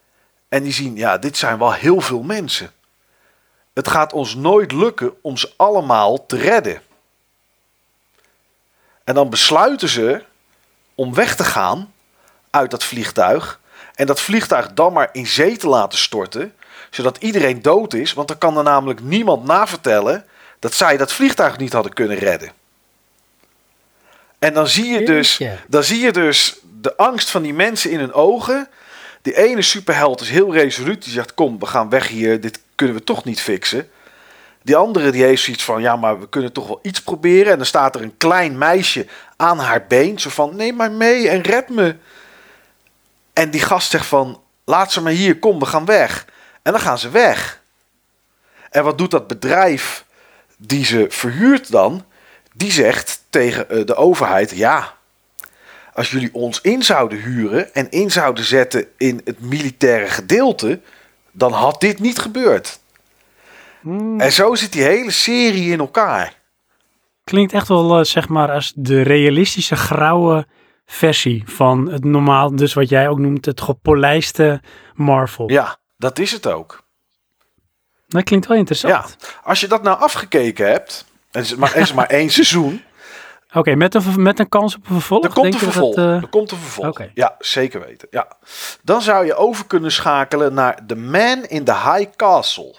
En 0.48 0.62
die 0.62 0.72
zien, 0.72 0.96
ja, 0.96 1.18
dit 1.18 1.36
zijn 1.36 1.58
wel 1.58 1.72
heel 1.72 2.00
veel 2.00 2.22
mensen. 2.22 2.72
Het 3.72 3.88
gaat 3.88 4.12
ons 4.12 4.34
nooit 4.34 4.72
lukken 4.72 5.22
om 5.22 5.36
ze 5.36 5.52
allemaal 5.56 6.26
te 6.26 6.36
redden. 6.36 6.82
En 9.04 9.14
dan 9.14 9.30
besluiten 9.30 9.88
ze 9.88 10.24
om 10.94 11.14
weg 11.14 11.36
te 11.36 11.44
gaan 11.44 11.92
uit 12.50 12.70
dat 12.70 12.84
vliegtuig. 12.84 13.60
En 13.94 14.06
dat 14.06 14.20
vliegtuig 14.20 14.72
dan 14.72 14.92
maar 14.92 15.08
in 15.12 15.26
zee 15.26 15.56
te 15.56 15.68
laten 15.68 15.98
storten. 15.98 16.54
Zodat 16.90 17.16
iedereen 17.16 17.62
dood 17.62 17.94
is. 17.94 18.12
Want 18.12 18.28
dan 18.28 18.38
kan 18.38 18.56
er 18.56 18.62
namelijk 18.62 19.00
niemand 19.00 19.44
navertellen 19.44 20.26
dat 20.58 20.74
zij 20.74 20.96
dat 20.96 21.12
vliegtuig 21.12 21.58
niet 21.58 21.72
hadden 21.72 21.92
kunnen 21.92 22.16
redden. 22.16 22.52
En 24.40 24.54
dan 24.54 24.66
zie 24.66 24.86
je 24.86 25.04
dus, 25.04 25.40
dan 25.66 25.84
zie 25.84 26.00
je 26.00 26.12
dus 26.12 26.58
de 26.80 26.96
angst 26.96 27.30
van 27.30 27.42
die 27.42 27.54
mensen 27.54 27.90
in 27.90 27.98
hun 27.98 28.12
ogen. 28.12 28.68
Die 29.22 29.36
ene 29.36 29.62
superheld 29.62 30.20
is 30.20 30.30
heel 30.30 30.52
resoluut. 30.52 31.04
Die 31.04 31.12
zegt: 31.12 31.34
Kom, 31.34 31.58
we 31.58 31.66
gaan 31.66 31.88
weg 31.88 32.08
hier. 32.08 32.40
Dit 32.40 32.60
kunnen 32.74 32.96
we 32.96 33.04
toch 33.04 33.24
niet 33.24 33.40
fixen. 33.40 33.90
Die 34.62 34.76
andere 34.76 35.10
die 35.10 35.22
heeft 35.22 35.42
zoiets 35.42 35.64
van: 35.64 35.82
Ja, 35.82 35.96
maar 35.96 36.20
we 36.20 36.28
kunnen 36.28 36.52
toch 36.52 36.66
wel 36.66 36.78
iets 36.82 37.02
proberen. 37.02 37.52
En 37.52 37.56
dan 37.56 37.66
staat 37.66 37.94
er 37.94 38.02
een 38.02 38.16
klein 38.16 38.58
meisje 38.58 39.06
aan 39.36 39.58
haar 39.58 39.86
been. 39.86 40.18
Zo 40.18 40.30
van: 40.30 40.56
Neem 40.56 40.76
maar 40.76 40.92
mee 40.92 41.28
en 41.28 41.40
red 41.40 41.68
me. 41.68 41.96
En 43.32 43.50
die 43.50 43.60
gast 43.60 43.90
zegt 43.90 44.06
van: 44.06 44.40
Laat 44.64 44.92
ze 44.92 45.02
maar 45.02 45.12
hier, 45.12 45.38
kom, 45.38 45.58
we 45.58 45.66
gaan 45.66 45.84
weg. 45.84 46.26
En 46.62 46.72
dan 46.72 46.80
gaan 46.80 46.98
ze 46.98 47.10
weg. 47.10 47.60
En 48.70 48.84
wat 48.84 48.98
doet 48.98 49.10
dat 49.10 49.26
bedrijf 49.26 50.04
die 50.56 50.84
ze 50.84 51.06
verhuurt 51.08 51.70
dan? 51.70 52.04
Die 52.54 52.72
zegt 52.72 53.24
tegen 53.30 53.70
eh, 53.70 53.86
de 53.86 53.94
overheid: 53.94 54.50
Ja, 54.50 54.94
als 55.92 56.10
jullie 56.10 56.34
ons 56.34 56.60
in 56.60 56.82
zouden 56.82 57.18
huren 57.18 57.74
en 57.74 57.90
in 57.90 58.10
zouden 58.10 58.44
zetten 58.44 58.86
in 58.96 59.20
het 59.24 59.40
militaire 59.40 60.06
gedeelte, 60.06 60.80
dan 61.32 61.52
had 61.52 61.80
dit 61.80 61.98
niet 61.98 62.18
gebeurd. 62.18 62.80
Hmm. 63.80 64.20
En 64.20 64.32
zo 64.32 64.54
zit 64.54 64.72
die 64.72 64.82
hele 64.82 65.10
serie 65.10 65.72
in 65.72 65.78
elkaar. 65.78 66.34
Klinkt 67.24 67.52
echt 67.52 67.68
wel, 67.68 67.98
eh, 67.98 68.04
zeg 68.04 68.28
maar, 68.28 68.50
als 68.50 68.72
de 68.76 69.02
realistische 69.02 69.76
grauwe 69.76 70.46
versie 70.86 71.42
van 71.46 71.90
het 71.90 72.04
normaal, 72.04 72.56
dus 72.56 72.74
wat 72.74 72.88
jij 72.88 73.08
ook 73.08 73.18
noemt, 73.18 73.44
het 73.44 73.60
gepolijste 73.60 74.62
Marvel. 74.94 75.50
Ja, 75.50 75.76
dat 75.96 76.18
is 76.18 76.32
het 76.32 76.46
ook. 76.46 76.82
Dat 78.08 78.22
klinkt 78.22 78.46
wel 78.46 78.56
interessant. 78.56 79.16
Ja, 79.20 79.28
als 79.42 79.60
je 79.60 79.66
dat 79.66 79.82
nou 79.82 79.98
afgekeken 79.98 80.66
hebt, 80.66 81.04
en 81.30 81.40
het 81.40 81.44
is 81.50 81.54
maar, 81.54 81.74
er 81.74 81.80
is 81.80 81.92
maar 81.94 82.06
één 82.20 82.30
seizoen, 82.30 82.82
Oké, 83.52 83.74
met, 83.74 83.94
een, 83.94 84.22
met 84.22 84.38
een 84.38 84.48
kans 84.48 84.76
op 84.76 84.82
een 84.88 84.94
vervolg? 84.94 85.24
er 85.24 85.30
komt 85.32 85.42
denk 85.42 85.54
een 85.54 85.60
vervolg. 85.72 85.94
dat, 85.94 86.04
eh, 86.04 86.22
Er 86.22 86.28
komt 86.28 86.50
een 86.50 86.58
vervolg. 86.58 87.00
Ja, 87.14 87.34
zeker 87.38 87.80
weten. 87.86 88.08
Ja. 88.10 88.28
Dan 88.82 89.02
zou 89.02 89.26
je 89.26 89.34
over 89.34 89.66
kunnen 89.66 89.92
schakelen 89.92 90.54
naar 90.54 90.86
The 90.86 90.96
Man 90.96 91.44
in 91.44 91.64
the 91.64 91.74
High 91.74 92.10
Castle. 92.16 92.74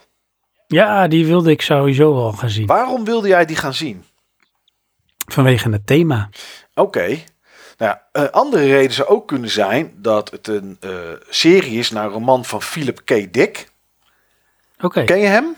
ja, 0.68 1.08
die 1.08 1.26
wilde 1.26 1.52
ik 1.52 1.62
sowieso 1.62 2.16
wel 2.16 2.32
gaan 2.32 2.50
zien. 2.50 2.66
Waarom 2.66 3.06
wilde 3.06 3.28
jij 3.28 3.46
die 3.46 3.56
gaan 3.56 3.74
zien? 3.74 4.06
Vanwege 5.28 5.70
het 5.70 5.88
thema. 5.88 6.30
Oké. 6.74 7.08
Nou 7.78 7.92
ja, 7.92 8.02
een 8.12 8.32
andere 8.32 8.66
reden 8.66 8.92
zou 8.94 9.08
ook 9.08 9.28
kunnen 9.28 9.50
zijn 9.50 9.94
dat 9.96 10.32
het 10.32 10.48
een 10.48 10.78
eh, 10.80 10.90
serie 11.30 11.80
is 11.80 11.92
naar 11.92 12.06
een 12.06 12.12
roman 12.12 12.46
van 12.46 12.62
Philip 12.62 13.02
K. 13.06 13.34
Dick. 13.34 13.68
Oké. 14.82 15.04
Ken 15.04 15.20
je 15.20 15.28
hem? 15.28 15.56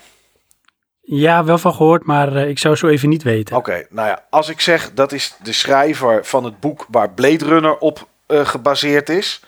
Ja, 1.06 1.44
wel 1.44 1.58
van 1.58 1.74
gehoord, 1.74 2.06
maar 2.06 2.36
eh, 2.36 2.50
ik 2.50 2.60
zou 2.60 2.76
zo 2.76 2.88
even 2.88 3.10
niet 3.10 3.24
weten. 3.24 3.56
Oké, 3.56 3.86
nou 3.90 4.08
ja, 4.08 4.24
als 4.30 4.50
ik 4.50 4.62
zeg 4.62 4.94
dat 4.94 5.12
is 5.12 5.36
de 5.44 5.54
schrijver 5.54 6.26
van 6.26 6.44
het 6.44 6.60
boek 6.60 6.86
waar 6.90 7.10
Blade 7.10 7.46
Runner 7.46 7.78
op 7.78 8.08
eh, 8.28 8.46
gebaseerd 8.46 9.10
is. 9.10 9.42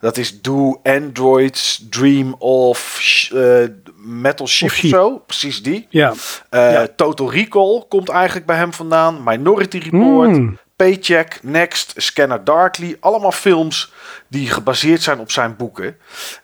Dat 0.00 0.16
is 0.16 0.40
Do 0.40 0.80
Androids 0.82 1.86
Dream 1.90 2.34
of 2.38 2.98
eh, 3.34 3.64
Metal 3.96 4.46
Shift 4.46 4.84
of 4.84 4.88
zo. 4.88 5.18
Precies 5.18 5.62
die. 5.62 5.86
Ja. 5.88 6.12
Ja. 6.50 6.86
Total 6.96 7.32
Recall 7.32 7.84
komt 7.88 8.08
eigenlijk 8.08 8.46
bij 8.46 8.56
hem 8.56 8.72
vandaan. 8.72 9.22
Minority 9.24 9.78
Report, 9.78 10.28
Hmm. 10.28 10.58
Paycheck, 10.76 11.38
Next, 11.42 11.92
Scanner 11.96 12.44
Darkly. 12.44 12.96
Allemaal 13.00 13.32
films 13.32 13.92
die 14.28 14.50
gebaseerd 14.50 15.02
zijn 15.02 15.18
op 15.18 15.30
zijn 15.30 15.56
boeken. 15.56 15.96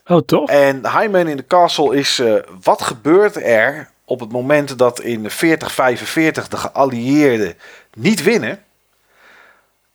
Oh, 0.06 0.20
toch? 0.26 0.50
En 0.50 0.90
Hyman 0.90 1.26
in 1.26 1.36
the 1.36 1.46
Castle 1.46 1.96
is 1.96 2.22
wat 2.62 2.82
gebeurt 2.82 3.36
er 3.36 3.90
op 4.08 4.20
het 4.20 4.32
moment 4.32 4.78
dat 4.78 5.00
in 5.00 5.30
4045 5.30 6.48
de 6.48 6.56
geallieerden 6.56 7.54
niet 7.94 8.22
winnen. 8.22 8.62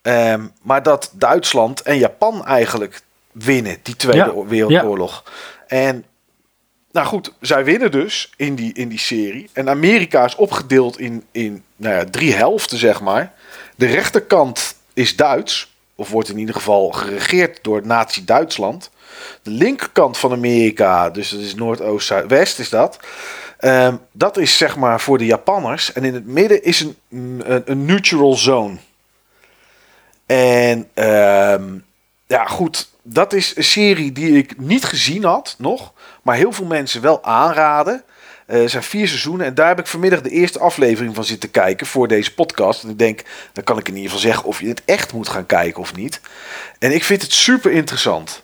Ehm, 0.02 0.48
maar 0.62 0.84
dat 0.84 1.12
Duitsland 1.14 1.82
en 1.82 1.98
Japan 1.98 2.46
eigenlijk 2.46 3.02
winnen, 3.32 3.78
die 3.84 3.96
Tweede 3.96 4.34
Ja, 4.36 4.46
Wereldoorlog. 4.46 5.24
En 5.68 6.06
nou 6.92 7.08
goed, 7.08 7.34
zij 7.40 7.64
winnen 7.64 7.92
dus 7.92 8.34
in 8.36 8.56
die, 8.56 8.74
in 8.74 8.90
die 8.90 9.00
serie. 9.00 9.50
En 9.54 9.70
Amerika 9.70 10.26
is 10.26 10.36
opgedeeld 10.36 11.00
in, 11.00 11.24
in 11.32 11.64
nou 11.76 11.96
ja, 11.96 12.06
drie 12.06 12.34
helften, 12.34 12.78
zeg 12.78 13.02
maar. 13.02 13.34
De 13.76 13.86
rechterkant 13.86 14.76
is 14.94 15.16
Duits, 15.16 15.74
of 15.96 16.10
wordt 16.10 16.30
in 16.30 16.38
ieder 16.38 16.56
geval 16.56 16.92
geregeerd 16.92 17.60
door 17.62 17.86
Nazi-Duitsland. 17.86 18.90
De 19.42 19.52
linkerkant 19.52 20.18
van 20.18 20.32
Amerika, 20.32 21.10
dus 21.10 21.30
dat 21.30 21.40
is 21.40 21.56
Noordoost, 21.56 22.08
Zuidwest 22.08 22.60
is 22.60 22.70
dat. 22.70 23.00
Ehm, 23.64 23.96
dat 24.12 24.38
is 24.38 24.58
zeg 24.58 24.76
maar 24.78 25.02
voor 25.02 25.18
de 25.18 25.26
Japanners. 25.26 25.94
En 25.94 26.04
in 26.04 26.14
het 26.14 26.26
midden 26.26 26.64
is 26.64 26.80
een, 26.80 26.96
een, 27.10 27.62
een 27.66 27.86
neutral 27.86 28.34
zone. 28.34 28.78
En 30.26 30.90
ehm, 30.94 31.64
ja, 32.28 32.46
goed, 32.46 32.90
dat 33.02 33.34
is 33.34 33.56
een 33.56 33.64
serie 33.64 34.12
die 34.12 34.38
ik 34.38 34.60
niet 34.60 34.84
gezien 34.86 35.24
had 35.24 35.56
nog, 35.58 35.94
maar 36.22 36.36
heel 36.36 36.52
veel 36.52 36.66
mensen 36.66 37.02
wel 37.02 37.24
aanraden. 37.24 38.04
Eh, 38.46 38.62
Er 38.62 38.70
zijn 38.70 38.84
vier 38.84 39.08
seizoenen 39.08 39.46
en 39.46 39.56
daar 39.56 39.68
heb 39.68 39.80
ik 39.80 39.88
vanmiddag 39.88 40.22
de 40.22 40.30
eerste 40.30 40.60
aflevering 40.60 41.16
van 41.16 41.24
zitten 41.26 41.52
kijken 41.52 41.88
voor 41.88 42.08
deze 42.08 42.34
podcast. 42.34 42.84
En 42.84 42.90
ik 42.90 43.00
denk, 43.00 43.22
dan 43.54 43.64
kan 43.64 43.78
ik 43.78 43.88
in 43.88 43.96
ieder 43.96 44.12
geval 44.12 44.26
zeggen 44.30 44.46
of 44.46 44.60
je 44.60 44.68
het 44.68 44.82
echt 44.86 45.14
moet 45.14 45.30
gaan 45.30 45.46
kijken 45.46 45.82
of 45.82 45.96
niet. 45.96 46.22
En 46.80 46.92
ik 46.94 47.04
vind 47.04 47.22
het 47.22 47.34
super 47.34 47.72
interessant. 47.72 48.44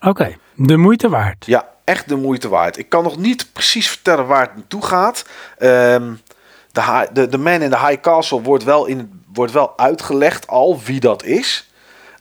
Oké, 0.00 0.36
de 0.54 0.76
moeite 0.76 1.08
waard. 1.08 1.46
Ja, 1.46 1.68
echt 1.88 2.08
de 2.08 2.16
moeite 2.16 2.48
waard. 2.48 2.78
Ik 2.78 2.88
kan 2.88 3.02
nog 3.02 3.16
niet 3.16 3.52
precies 3.52 3.88
vertellen 3.88 4.26
waar 4.26 4.40
het 4.40 4.54
naartoe 4.54 4.84
gaat. 4.84 5.24
Ehm, 5.58 6.12
de, 6.72 7.08
de, 7.12 7.28
de 7.28 7.38
Man 7.38 7.62
in 7.62 7.70
the 7.70 7.78
High 7.86 8.00
Castle 8.00 8.40
wordt 8.42 8.64
wel, 8.64 8.86
in, 8.86 9.22
wordt 9.32 9.52
wel 9.52 9.78
uitgelegd 9.78 10.46
al 10.46 10.80
wie 10.84 11.00
dat 11.00 11.24
is. 11.24 11.70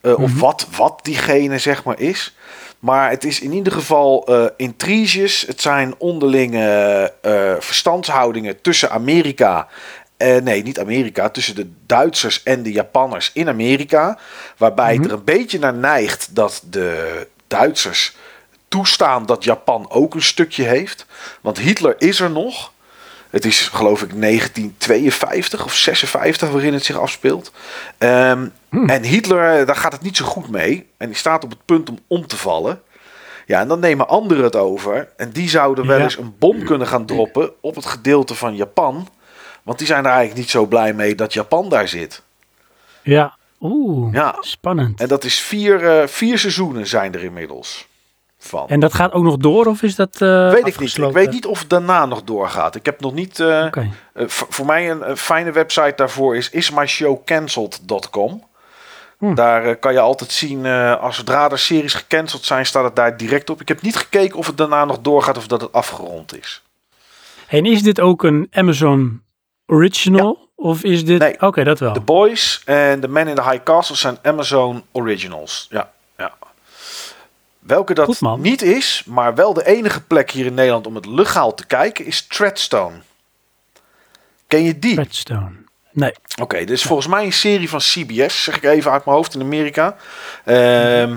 Eh, 0.01 0.19
Of 0.19 0.39
wat, 0.39 0.67
wat 0.77 0.99
diegene 1.03 1.57
zeg 1.57 1.83
maar 1.83 1.99
is. 1.99 2.35
Maar 2.79 3.09
het 3.09 3.23
is 3.23 3.39
in 3.39 3.53
ieder 3.53 3.73
geval 3.73 4.25
eh 4.27 4.45
intriges. 4.57 5.41
Het 5.47 5.61
zijn 5.61 5.95
onderlinge 5.97 7.13
eh, 7.21 7.53
verstandshoudingen 7.59 8.61
tussen 8.61 8.91
Amerika. 8.91 9.67
eh, 10.17 10.35
nee, 10.41 10.63
niet 10.63 10.79
Amerika. 10.79 11.29
Tussen 11.29 11.55
de 11.55 11.69
Duitsers 11.85 12.43
en 12.43 12.63
de 12.63 12.71
Japanners 12.71 13.31
in 13.33 13.47
Amerika. 13.47 14.17
Waarbij 14.57 14.93
het 14.95 15.05
er 15.05 15.11
een 15.11 15.23
beetje 15.23 15.59
naar 15.59 15.73
neigt 15.73 16.35
dat 16.35 16.61
de 16.69 17.27
Duitsers 17.47 18.15
toestaan 18.67 19.25
dat 19.25 19.43
Japan 19.43 19.85
ook 19.89 20.13
een 20.15 20.21
stukje 20.21 20.63
heeft. 20.63 21.05
Want 21.41 21.59
Hitler 21.59 21.95
is 21.97 22.19
er 22.19 22.31
nog. 22.31 22.71
Het 23.29 23.45
is 23.45 23.67
geloof 23.67 24.01
ik 24.01 24.21
1952 24.21 25.65
of 25.65 25.73
56 25.75 26.49
waarin 26.49 26.73
het 26.73 26.85
zich 26.85 26.99
afspeelt. 26.99 27.51
Ehm, 27.97 28.47
En 28.87 29.03
Hitler, 29.03 29.65
daar 29.65 29.75
gaat 29.75 29.91
het 29.91 30.01
niet 30.01 30.17
zo 30.17 30.25
goed 30.25 30.49
mee. 30.49 30.87
En 30.97 31.07
die 31.07 31.15
staat 31.15 31.43
op 31.43 31.49
het 31.49 31.65
punt 31.65 31.89
om 31.89 31.99
om 32.07 32.27
te 32.27 32.37
vallen. 32.37 32.81
Ja, 33.45 33.59
en 33.59 33.67
dan 33.67 33.79
nemen 33.79 34.07
anderen 34.07 34.43
het 34.43 34.55
over. 34.55 35.09
En 35.17 35.31
die 35.31 35.49
zouden 35.49 35.87
wel 35.87 35.97
Ja. 35.97 36.03
eens 36.03 36.17
een 36.17 36.35
bom 36.39 36.63
kunnen 36.63 36.87
gaan 36.87 37.05
droppen 37.05 37.51
op 37.61 37.75
het 37.75 37.85
gedeelte 37.85 38.35
van 38.35 38.55
Japan. 38.55 39.07
Want 39.63 39.77
die 39.77 39.87
zijn 39.87 40.03
er 40.05 40.09
eigenlijk 40.11 40.39
niet 40.39 40.49
zo 40.49 40.65
blij 40.65 40.93
mee 40.93 41.15
dat 41.15 41.33
Japan 41.33 41.69
daar 41.69 41.87
zit. 41.87 42.21
Ja. 43.01 43.35
Oeh, 43.61 44.13
Ja. 44.13 44.35
spannend. 44.39 44.99
En 45.01 45.07
dat 45.07 45.23
is 45.23 45.39
vier, 45.39 45.99
eh, 45.99 46.07
vier 46.07 46.37
seizoenen 46.39 46.87
zijn 46.87 47.13
er 47.13 47.23
inmiddels 47.23 47.86
van. 48.47 48.67
En 48.67 48.79
dat 48.79 48.93
gaat 48.93 49.13
ook 49.13 49.23
nog 49.23 49.37
door 49.37 49.65
of 49.65 49.81
is 49.81 49.95
dat 49.95 50.21
eh 50.21 50.49
weet 50.51 50.67
ik 50.67 50.79
niet. 50.79 50.97
Ik 50.97 51.11
weet 51.13 51.31
niet 51.31 51.45
of 51.45 51.59
het 51.59 51.69
daarna 51.69 52.05
nog 52.05 52.23
doorgaat. 52.23 52.75
Ik 52.75 52.85
heb 52.85 53.01
nog 53.01 53.13
niet... 53.13 53.35
v- 54.13 54.41
voor 54.49 54.65
mij 54.65 54.91
een, 54.91 55.09
een 55.09 55.17
fijne 55.17 55.51
website 55.51 55.93
daarvoor 55.95 56.35
is 56.35 56.49
ismyshowcancelled.com. 56.49 58.43
Hm. 59.19 59.33
Daar 59.33 59.75
kan 59.75 59.93
je 59.93 59.99
altijd 59.99 60.31
zien, 60.31 60.65
als 60.99 61.15
zodra 61.15 61.49
er 61.49 61.59
series 61.59 61.93
gecanceld 61.93 62.45
zijn, 62.45 62.65
staat 62.65 62.83
het 62.83 62.95
daar 62.95 63.17
direct 63.17 63.49
op. 63.49 63.61
Ik 63.61 63.67
heb 63.67 63.81
niet 63.81 63.95
gekeken 63.95 64.37
of 64.37 64.47
het 64.47 64.57
daarna 64.57 64.85
nog 64.85 64.99
doorgaat 64.99 65.37
of 65.37 65.47
dat 65.47 65.61
het 65.61 65.71
afgerond 65.71 66.37
is. 66.37 66.63
En 67.47 67.65
is 67.65 67.83
dit 67.83 67.99
ook 67.99 68.23
een 68.23 68.47
Amazon 68.51 69.21
original? 69.65 70.49
Of 70.55 70.83
is 70.83 71.05
dit... 71.05 71.19
Nee. 71.19 71.41
Oké, 71.41 71.63
dat 71.63 71.79
wel. 71.79 71.93
The 71.93 71.99
Boys 71.99 72.61
en 72.65 72.99
The 72.99 73.07
Man 73.07 73.27
in 73.27 73.35
the 73.35 73.43
High 73.43 73.63
Castle 73.63 73.95
zijn 73.95 74.17
Amazon 74.23 74.83
Originals. 74.91 75.67
Ja, 75.69 75.77
ja. 75.77 75.89
Welke 77.67 77.93
dat 77.93 78.17
Goed, 78.17 78.37
niet 78.37 78.61
is, 78.61 79.03
maar 79.05 79.35
wel 79.35 79.53
de 79.53 79.65
enige 79.65 80.01
plek 80.01 80.31
hier 80.31 80.45
in 80.45 80.53
Nederland 80.53 80.87
om 80.87 80.95
het 80.95 81.05
legaal 81.05 81.53
te 81.53 81.65
kijken, 81.65 82.05
is 82.05 82.27
Treadstone. 82.27 82.95
Ken 84.47 84.63
je 84.63 84.79
die? 84.79 84.95
Redstone. 84.95 85.51
Nee. 85.91 86.13
Oké, 86.41 86.57
dit 86.57 86.69
is 86.69 86.83
volgens 86.83 87.07
mij 87.07 87.25
een 87.25 87.33
serie 87.33 87.69
van 87.69 87.79
CBS, 87.79 88.43
zeg 88.43 88.55
ik 88.55 88.63
even 88.63 88.91
uit 88.91 89.05
mijn 89.05 89.17
hoofd 89.17 89.35
in 89.35 89.41
Amerika. 89.41 89.95
Ehm 90.45 91.15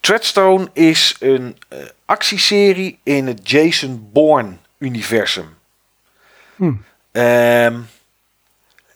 Treadstone 0.00 0.68
is 0.72 1.16
een 1.20 1.56
eh, 1.68 1.78
actieserie 2.04 2.98
in 3.02 3.26
het 3.26 3.50
Jason 3.50 4.08
Bourne-universum. 4.12 5.56
Hmm. 6.56 6.84
Ehm, 7.12 7.80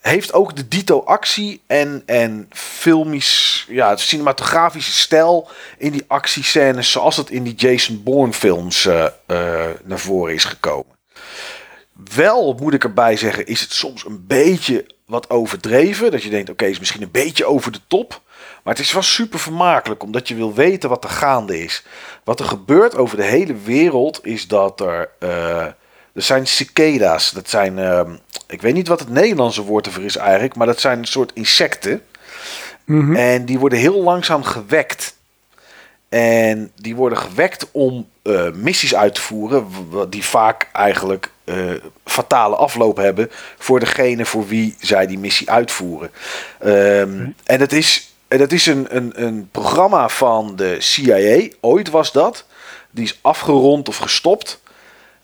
heeft 0.02 0.32
ook 0.32 0.56
de 0.56 0.68
dito 0.68 1.00
actie 1.00 1.62
en, 1.66 2.02
en 2.06 2.48
filmisch, 2.50 3.66
ja, 3.68 3.96
cinematografische 3.96 4.92
stijl 4.92 5.48
in 5.78 5.92
die 5.92 6.04
actiescènes 6.06 6.90
zoals 6.90 7.16
het 7.16 7.30
in 7.30 7.42
die 7.42 7.54
Jason 7.54 8.02
Bourne 8.02 8.32
films 8.32 8.86
eh, 8.86 9.04
eh, 9.26 9.70
naar 9.84 9.98
voren 9.98 10.34
is 10.34 10.44
gekomen. 10.44 10.96
Wel 12.14 12.56
moet 12.60 12.74
ik 12.74 12.84
erbij 12.84 13.16
zeggen, 13.16 13.46
is 13.46 13.60
het 13.60 13.72
soms 13.72 14.04
een 14.04 14.24
beetje 14.26 14.86
wat 15.06 15.30
overdreven. 15.30 16.10
Dat 16.10 16.22
je 16.22 16.30
denkt, 16.30 16.50
oké, 16.50 16.64
is 16.64 16.78
misschien 16.78 17.02
een 17.02 17.10
beetje 17.10 17.44
over 17.44 17.72
de 17.72 17.80
top. 17.86 18.20
Maar 18.62 18.74
het 18.74 18.82
is 18.82 18.92
wel 18.92 19.02
super 19.02 19.38
vermakelijk, 19.38 20.02
omdat 20.02 20.28
je 20.28 20.34
wil 20.34 20.54
weten 20.54 20.88
wat 20.88 21.04
er 21.04 21.10
gaande 21.10 21.62
is. 21.62 21.84
Wat 22.24 22.40
er 22.40 22.46
gebeurt 22.46 22.96
over 22.96 23.16
de 23.16 23.24
hele 23.24 23.54
wereld 23.54 24.26
is 24.26 24.48
dat 24.48 24.80
er... 24.80 25.10
eh, 25.18 25.66
er 26.14 26.22
zijn 26.22 26.46
cicadas. 26.46 27.30
Dat 27.30 27.48
zijn... 27.48 27.78
ehm, 27.78 28.10
ik 28.48 28.62
weet 28.62 28.74
niet 28.74 28.88
wat 28.88 29.00
het 29.00 29.08
Nederlandse 29.08 29.62
woord 29.62 29.86
ervoor 29.86 30.04
is 30.04 30.16
eigenlijk. 30.16 30.56
Maar 30.56 30.66
dat 30.66 30.80
zijn 30.80 30.98
een 30.98 31.04
soort 31.04 31.30
insecten. 31.34 32.02
Mhm. 32.84 33.16
En 33.16 33.44
die 33.44 33.58
worden 33.58 33.78
heel 33.78 34.02
langzaam 34.02 34.42
gewekt. 34.42 35.16
En 36.08 36.72
die 36.76 36.96
worden 36.96 37.18
gewekt 37.18 37.66
om 37.70 38.08
eh, 38.22 38.50
missies 38.52 38.94
uit 38.94 39.14
te 39.14 39.20
voeren. 39.20 39.66
Die 40.10 40.24
vaak 40.24 40.68
eigenlijk 40.72 41.30
eh, 41.44 41.56
fatale 42.04 42.56
afloop 42.56 42.96
hebben. 42.96 43.30
Voor 43.58 43.80
degene 43.80 44.24
voor 44.24 44.46
wie 44.46 44.76
zij 44.80 45.06
die 45.06 45.18
missie 45.18 45.50
uitvoeren. 45.50 46.10
Ehm, 46.58 47.26
En 47.44 47.60
het 47.60 47.72
is, 47.72 48.14
en 48.28 48.40
het 48.40 48.52
is 48.52 48.66
een, 48.66 48.96
een, 48.96 49.12
een 49.14 49.48
programma 49.50 50.08
van 50.08 50.56
de 50.56 50.76
CIA. 50.78 51.48
Ooit 51.60 51.90
was 51.90 52.12
dat. 52.12 52.46
Die 52.90 53.04
is 53.04 53.18
afgerond 53.22 53.88
of 53.88 53.96
gestopt. 53.96 54.60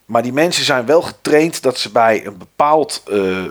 Maar 0.08 0.22
die 0.22 0.32
mensen 0.32 0.64
zijn 0.64 0.86
wel 0.86 1.02
getraind 1.02 1.62
dat 1.62 1.78
ze 1.78 1.90
bij 1.90 2.26
een 2.26 2.38
bepaald 2.38 3.02
eh, 3.10 3.44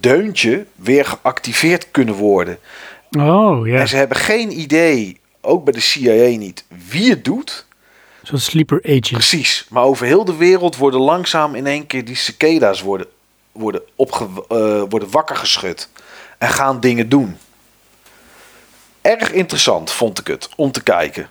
deuntje 0.00 0.66
weer 0.74 1.04
geactiveerd 1.04 1.90
kunnen 1.90 2.14
worden. 2.14 2.58
Oh, 3.18 3.66
ja. 3.66 3.78
En 3.78 3.88
ze 3.88 3.96
hebben 3.96 4.16
geen 4.16 4.60
idee, 4.60 5.20
ook 5.40 5.64
bij 5.64 5.72
de 5.72 5.80
CIA 5.80 6.36
niet, 6.36 6.64
wie 6.88 7.10
het 7.10 7.24
doet. 7.24 7.66
Zo'n 8.22 8.38
sleeper 8.38 8.80
agent. 8.82 9.10
Precies. 9.10 9.66
Maar 9.70 9.82
over 9.82 10.06
heel 10.06 10.24
de 10.24 10.36
wereld 10.36 10.76
worden 10.76 11.00
langzaam 11.00 11.54
in 11.54 11.66
één 11.66 11.86
keer 11.86 12.04
die 12.04 12.16
cicadas 12.16 12.80
worden, 12.80 13.06
worden, 13.52 13.82
opge, 13.94 14.28
eh, 14.48 14.82
worden 14.88 15.10
wakker 15.10 15.36
geschud. 15.36 15.88
En 16.38 16.48
gaan 16.48 16.80
dingen 16.80 17.08
doen. 17.08 17.36
Erg 19.00 19.32
interessant 19.32 19.90
vond 19.90 20.18
ik 20.18 20.26
het 20.26 20.48
om 20.56 20.72
te 20.72 20.82
kijken. 20.82 21.28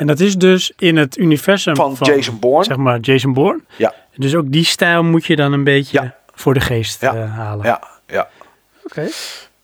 En 0.00 0.06
dat 0.06 0.20
is 0.20 0.36
dus 0.36 0.72
in 0.78 0.96
het 0.96 1.16
universum 1.18 1.76
Van 1.76 1.96
van, 1.96 2.06
Jason 2.14 2.38
Bourne. 2.38 2.64
Zeg 2.64 2.76
maar 2.76 2.98
Jason 3.00 3.32
Bourne. 3.32 3.60
Ja, 3.76 3.94
Dus 4.16 4.34
ook 4.34 4.52
die 4.52 4.64
stijl 4.64 5.02
moet 5.04 5.26
je 5.26 5.36
dan 5.36 5.52
een 5.52 5.64
beetje 5.64 6.02
Ja. 6.02 6.14
voor 6.34 6.54
de 6.54 6.60
geest 6.60 7.00
Ja. 7.00 7.14
eh, 7.14 7.34
halen. 7.36 7.66
ja, 7.66 7.82
ja. 8.06 8.28
Oké. 8.84 9.08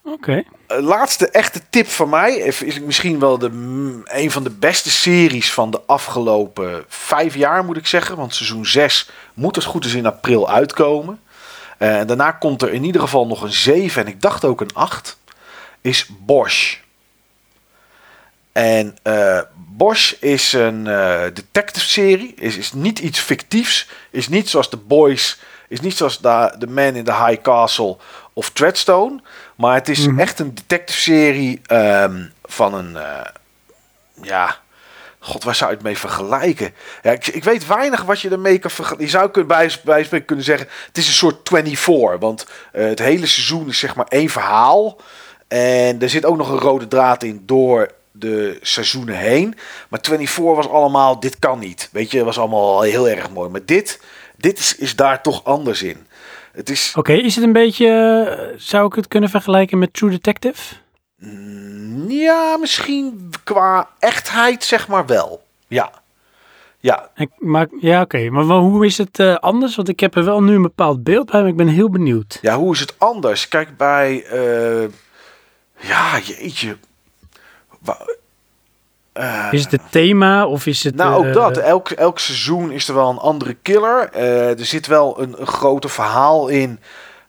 Oké. 0.02 0.42
Eh, 0.66 0.78
laatste 0.82 1.31
echte 1.31 1.60
tip 1.70 1.86
van 1.86 2.08
mij 2.08 2.36
is 2.36 2.62
is 2.62 2.81
misschien 2.81 3.18
wel 3.18 3.39
de, 3.39 3.48
mm, 3.50 4.00
een 4.05 4.31
van 4.31 4.42
de 4.44 4.50
beste 4.50 4.90
series 4.90 5.52
van 5.52 5.70
de 5.70 5.81
afgelopen 5.86 6.84
vijf 6.89 7.34
jaar, 7.36 7.65
moet 7.65 7.76
ik 7.76 7.86
zeggen. 7.86 8.16
Want 8.16 8.34
seizoen 8.34 8.66
6 8.66 9.10
moet 9.34 9.55
als 9.55 9.65
het 9.65 9.73
goed 9.73 9.84
is 9.84 9.94
in 9.94 10.06
april 10.06 10.50
uitkomen. 10.50 11.20
Eh, 11.78 11.98
en 11.98 12.06
daarna 12.06 12.31
komt 12.31 12.62
er 12.62 12.73
in 12.73 12.84
ieder 12.84 13.00
geval 13.00 13.26
nog 13.26 13.42
een 13.42 13.52
7 13.52 14.02
en 14.02 14.08
ik 14.08 14.20
dacht 14.20 14.44
ook 14.44 14.60
een 14.60 14.74
8. 14.74 15.18
Is 15.81 16.08
Bosch. 16.18 16.76
En 18.57 18.97
eh, 19.02 19.41
Bosch 19.55 20.12
is 20.20 20.52
een 20.52 20.86
eh, 20.86 21.23
detective 21.35 21.86
serie. 21.86 22.35
Is, 22.35 22.57
is 22.57 22.73
niet 22.73 22.99
iets 22.99 23.18
fictiefs. 23.18 23.89
Is 24.10 24.28
niet 24.28 24.49
zoals 24.49 24.68
The 24.68 24.76
Boys. 24.76 25.41
Is 25.68 25.81
niet 25.81 25.97
zoals 25.97 26.17
The, 26.17 26.55
The 26.59 26.67
Man 26.67 26.94
in 26.94 27.05
the 27.05 27.25
High 27.25 27.43
Castle 27.43 27.97
of 28.33 28.51
Treadstone. 28.51 29.20
Maar 29.57 29.75
het 29.75 29.89
is 29.89 30.07
echt 30.18 30.39
een 30.39 30.55
detective 30.55 31.01
serie 31.01 31.60
ehm, 31.67 32.25
van 32.44 32.75
een... 32.75 32.97
eh, 32.97 33.26
ja... 34.23 34.57
God, 35.18 35.44
waar 35.44 35.55
zou 35.55 35.70
je 35.70 35.76
het 35.76 35.85
mee 35.85 35.99
vergelijken? 35.99 36.75
Ja, 37.02 37.10
ik, 37.10 37.26
ik 37.26 37.44
weet 37.44 37.67
weinig 37.67 38.02
wat 38.02 38.20
je 38.20 38.31
ermee 38.31 38.59
kan 38.59 38.70
vergelijken. 38.70 39.07
Je 39.07 39.12
zou 39.12 39.31
kunnen 39.31 39.57
bij, 39.57 39.70
bij 39.85 40.20
kunnen 40.20 40.44
zeggen... 40.44 40.68
Het 40.86 40.99
is 40.99 41.07
een 41.07 41.12
soort 41.12 41.49
24. 41.49 42.18
Want 42.18 42.47
het 42.73 42.99
hele 42.99 43.26
seizoen 43.26 43.68
is 43.68 43.78
zeg 43.78 43.94
maar 43.94 44.07
één 44.09 44.28
verhaal. 44.28 45.01
En 45.49 46.02
er 46.02 46.09
zit 46.09 46.25
ook 46.25 46.36
nog 46.36 46.51
een 46.51 46.59
rode 46.59 46.89
draad 46.89 47.23
in 47.23 47.43
door 47.47 47.94
de 48.19 48.59
seizoenen 48.62 49.17
heen. 49.17 49.55
Maar 49.89 50.01
24 50.03 50.55
was 50.57 50.69
allemaal, 50.69 51.20
dit 51.20 51.39
kan 51.39 51.59
niet. 51.59 51.89
Weet 51.93 52.11
je, 52.11 52.25
was 52.25 52.39
allemaal 52.39 52.81
heel 52.81 53.09
erg 53.09 53.31
mooi. 53.31 53.51
Maar 53.51 53.65
dit, 53.65 54.01
dit 54.36 54.59
is, 54.59 54.77
is 54.77 54.97
daar 54.97 55.23
toch 55.23 55.45
anders 55.45 55.83
in. 55.83 56.07
Het 56.53 56.70
is, 56.70 56.93
Oké, 56.97 57.12
is 57.12 57.35
het 57.35 57.45
een 57.45 57.53
beetje, 57.53 58.55
zou 58.57 58.86
ik 58.86 58.95
het 58.95 59.09
kunnen 59.09 59.31
vergelijken 59.31 59.78
met 59.78 59.93
True 59.95 60.11
Detective? 60.11 60.75
mm, 61.17 62.11
ja, 62.11 62.57
misschien 62.57 63.31
qua 63.45 63.89
echtheid 63.99 64.65
zeg 64.65 64.89
maar 64.89 65.07
wel. 65.07 65.43
Ja, 65.69 65.91
ja. 66.78 67.11
Ik, 67.17 67.31
maar, 67.39 67.67
ja, 67.81 68.01
oké. 68.01 68.31
Maar 68.31 68.45
hoe 68.45 68.86
is 68.86 68.99
het 68.99 69.19
eh, 69.19 69.35
anders? 69.35 69.77
Want 69.77 69.89
ik 69.89 70.01
heb 70.01 70.15
er 70.15 70.25
wel 70.25 70.43
nu 70.43 70.55
een 70.55 70.62
bepaald 70.62 71.05
beeld 71.05 71.31
bij, 71.31 71.41
maar 71.41 71.49
ik 71.51 71.57
ben 71.57 71.69
heel 71.69 71.91
benieuwd. 71.91 72.39
Ja, 72.43 72.57
hoe 72.57 72.73
is 72.75 72.81
het 72.81 72.95
anders? 72.99 73.49
Kijk, 73.49 73.77
bij... 73.77 74.25
eh, 74.25 74.89
ja, 75.89 76.19
jeetje. 76.19 76.77
Eh, 79.12 79.48
Is 79.50 79.62
het 79.62 79.73
het 79.73 79.90
thema 79.90 80.47
of 80.47 80.66
is 80.66 80.84
het... 80.84 80.94
Nou, 80.94 81.23
eh, 81.23 81.28
ook 81.28 81.34
dat. 81.34 81.56
Elk, 81.56 81.90
elk 81.90 82.18
seizoen 82.18 82.73
is 82.73 82.89
er 82.89 82.94
wel 82.94 83.10
een 83.10 83.18
andere 83.18 83.56
killer. 83.62 84.08
Eh, 84.12 84.58
er 84.58 84.65
zit 84.65 84.86
wel 84.86 85.20
een, 85.20 85.34
een 85.39 85.47
groter 85.47 85.90
verhaal 85.90 86.48
in 86.48 86.81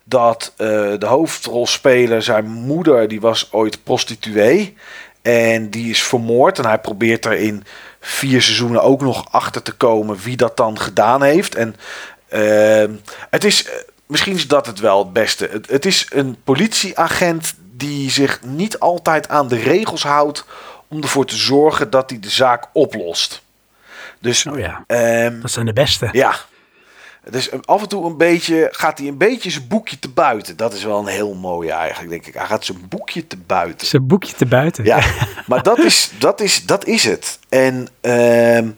dat 0.03 0.53
eh, 0.57 0.67
de 0.97 1.05
hoofdrolspeler, 1.05 2.21
zijn 2.21 2.45
moeder, 2.45 3.07
die 3.07 3.21
was 3.21 3.47
ooit 3.51 3.83
prostituee. 3.83 4.75
En 5.21 5.69
die 5.69 5.89
is 5.89 6.03
vermoord. 6.03 6.57
En 6.59 6.65
hij 6.65 6.79
probeert 6.79 7.25
er 7.25 7.33
in 7.33 7.63
vier 7.99 8.41
seizoenen 8.41 8.83
ook 8.83 9.01
nog 9.01 9.25
achter 9.31 9.61
te 9.61 9.71
komen 9.71 10.17
wie 10.17 10.37
dat 10.37 10.57
dan 10.57 10.79
gedaan 10.79 11.23
heeft. 11.23 11.55
En 11.55 11.75
ehm, 12.27 12.91
het 13.29 13.43
is, 13.43 13.65
eh, 13.65 13.73
misschien 14.05 14.35
is 14.35 14.47
dat 14.47 14.65
het 14.65 14.79
wel 14.79 14.99
het 14.99 15.13
beste. 15.13 15.49
Het, 15.51 15.69
het 15.69 15.85
is 15.85 16.07
een 16.09 16.37
politieagent 16.43 17.55
die 17.77 18.11
zich 18.11 18.41
niet 18.43 18.79
altijd 18.79 19.29
aan 19.29 19.47
de 19.47 19.57
regels 19.57 20.03
houdt 20.03 20.45
om 20.87 21.01
ervoor 21.01 21.25
te 21.25 21.35
zorgen 21.35 21.89
dat 21.89 22.09
hij 22.09 22.19
de 22.19 22.29
zaak 22.29 22.65
oplost. 22.73 23.41
Dus 24.19 24.45
Oh 24.45 24.59
ja, 24.59 24.83
ehm, 24.87 25.41
dat 25.41 25.51
zijn 25.51 25.65
de 25.65 25.73
beste. 25.73 26.09
ja. 26.11 26.35
Dus 27.29 27.49
af 27.65 27.81
en 27.81 27.87
toe 27.87 28.05
een 28.05 28.17
beetje, 28.17 28.67
gaat 28.71 28.97
hij 28.97 29.07
een 29.07 29.17
beetje 29.17 29.49
zijn 29.49 29.67
boekje 29.67 29.99
te 29.99 30.09
buiten. 30.09 30.57
Dat 30.57 30.73
is 30.73 30.83
wel 30.83 30.99
een 30.99 31.07
heel 31.07 31.33
mooie 31.33 31.71
eigenlijk, 31.71 32.09
denk 32.09 32.25
ik. 32.25 32.33
Hij 32.33 32.45
gaat 32.45 32.65
zijn 32.65 32.85
boekje 32.89 33.27
te 33.27 33.37
buiten. 33.37 33.87
Zijn 33.87 34.07
boekje 34.07 34.33
te 34.33 34.45
buiten. 34.45 34.83
Ja, 34.83 34.99
maar 35.47 35.63
dat 35.63 35.77
is, 35.79 36.11
dat 36.19 36.41
is, 36.41 36.65
dat 36.65 36.85
is 36.85 37.03
het. 37.03 37.39
En 37.49 37.87
ehm, 38.01 38.69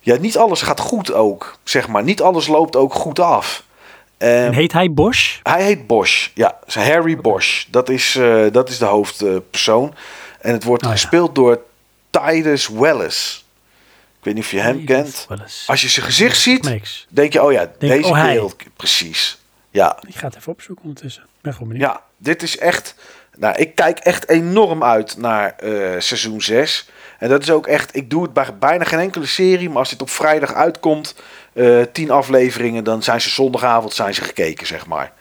ja, 0.00 0.16
niet 0.16 0.36
alles 0.36 0.62
gaat 0.62 0.80
goed 0.80 1.12
ook, 1.12 1.58
zeg 1.64 1.88
maar. 1.88 2.02
Niet 2.02 2.22
alles 2.22 2.46
loopt 2.46 2.76
ook 2.76 2.94
goed 2.94 3.18
af. 3.18 3.64
Ehm, 4.18 4.30
En 4.32 4.52
heet 4.52 4.72
hij 4.72 4.92
Bosch? 4.92 5.38
hij 5.42 5.62
heet 5.64 5.86
Bosch. 5.86 6.28
Ja, 6.34 6.58
Harry 6.66 7.16
Bosch. 7.16 7.64
Dat 7.70 7.88
is, 7.88 8.16
eh, 8.16 8.44
dat 8.52 8.68
is 8.68 8.78
de 8.78 8.84
hoofdpersoon. 8.84 9.94
en 10.40 10.52
het 10.52 10.64
wordt 10.64 10.82
Oh, 10.82 10.88
ja. 10.88 10.94
gespeeld 10.94 11.34
door 11.34 11.60
Titus 12.10 12.68
Wellis. 12.68 13.44
Ik 14.18 14.24
weet 14.24 14.34
niet 14.34 14.44
of 14.44 14.50
je 14.50 14.60
hem 14.60 14.84
kent. 14.84 15.26
Als 15.66 15.80
je 15.82 15.88
zijn 15.88 16.06
gezicht 16.06 16.40
ziet, 16.40 16.78
denk 17.08 17.32
je, 17.32 17.42
oh 17.42 17.52
ja, 17.52 17.58
Denk, 17.78 17.92
deze 17.92 18.08
oh, 18.08 18.24
kerel. 18.24 18.52
Precies. 18.76 19.38
Ja, 19.70 19.98
Ik 20.06 20.14
ga 20.14 20.26
het 20.26 20.36
even 20.36 20.52
opzoeken 20.52 20.84
ondertussen. 20.84 21.22
Ik 21.22 21.28
ben 21.42 21.52
gewoon 21.52 21.68
benieuwd. 21.68 21.86
ja, 21.90 22.02
dit 22.16 22.42
is 22.42 22.58
echt. 22.58 22.94
Nou, 23.36 23.56
ik 23.56 23.74
kijk 23.74 23.98
echt 23.98 24.28
enorm 24.28 24.84
uit 24.84 25.16
naar 25.16 25.54
eh, 25.56 25.70
seizoen 26.00 26.40
6. 26.42 26.88
En 27.18 27.28
dat 27.28 27.42
is 27.42 27.50
ook 27.50 27.66
echt. 27.66 27.96
Ik 27.96 28.10
doe 28.10 28.22
het 28.22 28.32
bij 28.32 28.58
bijna 28.58 28.84
geen 28.84 28.98
enkele 28.98 29.26
serie. 29.26 29.68
Maar 29.68 29.78
als 29.78 29.90
dit 29.90 30.02
op 30.02 30.10
vrijdag 30.10 30.54
uitkomt, 30.54 31.14
eh 31.56 31.80
tien 31.92 32.10
afleveringen, 32.10 32.84
dan 32.84 33.02
zijn 33.02 33.20
ze 33.20 33.30
zondagavond 33.30 33.94
zijn 33.94 34.14
ze 34.14 34.22
gekeken, 34.22 34.66
zeg 34.66 34.86
maar. 34.86 35.12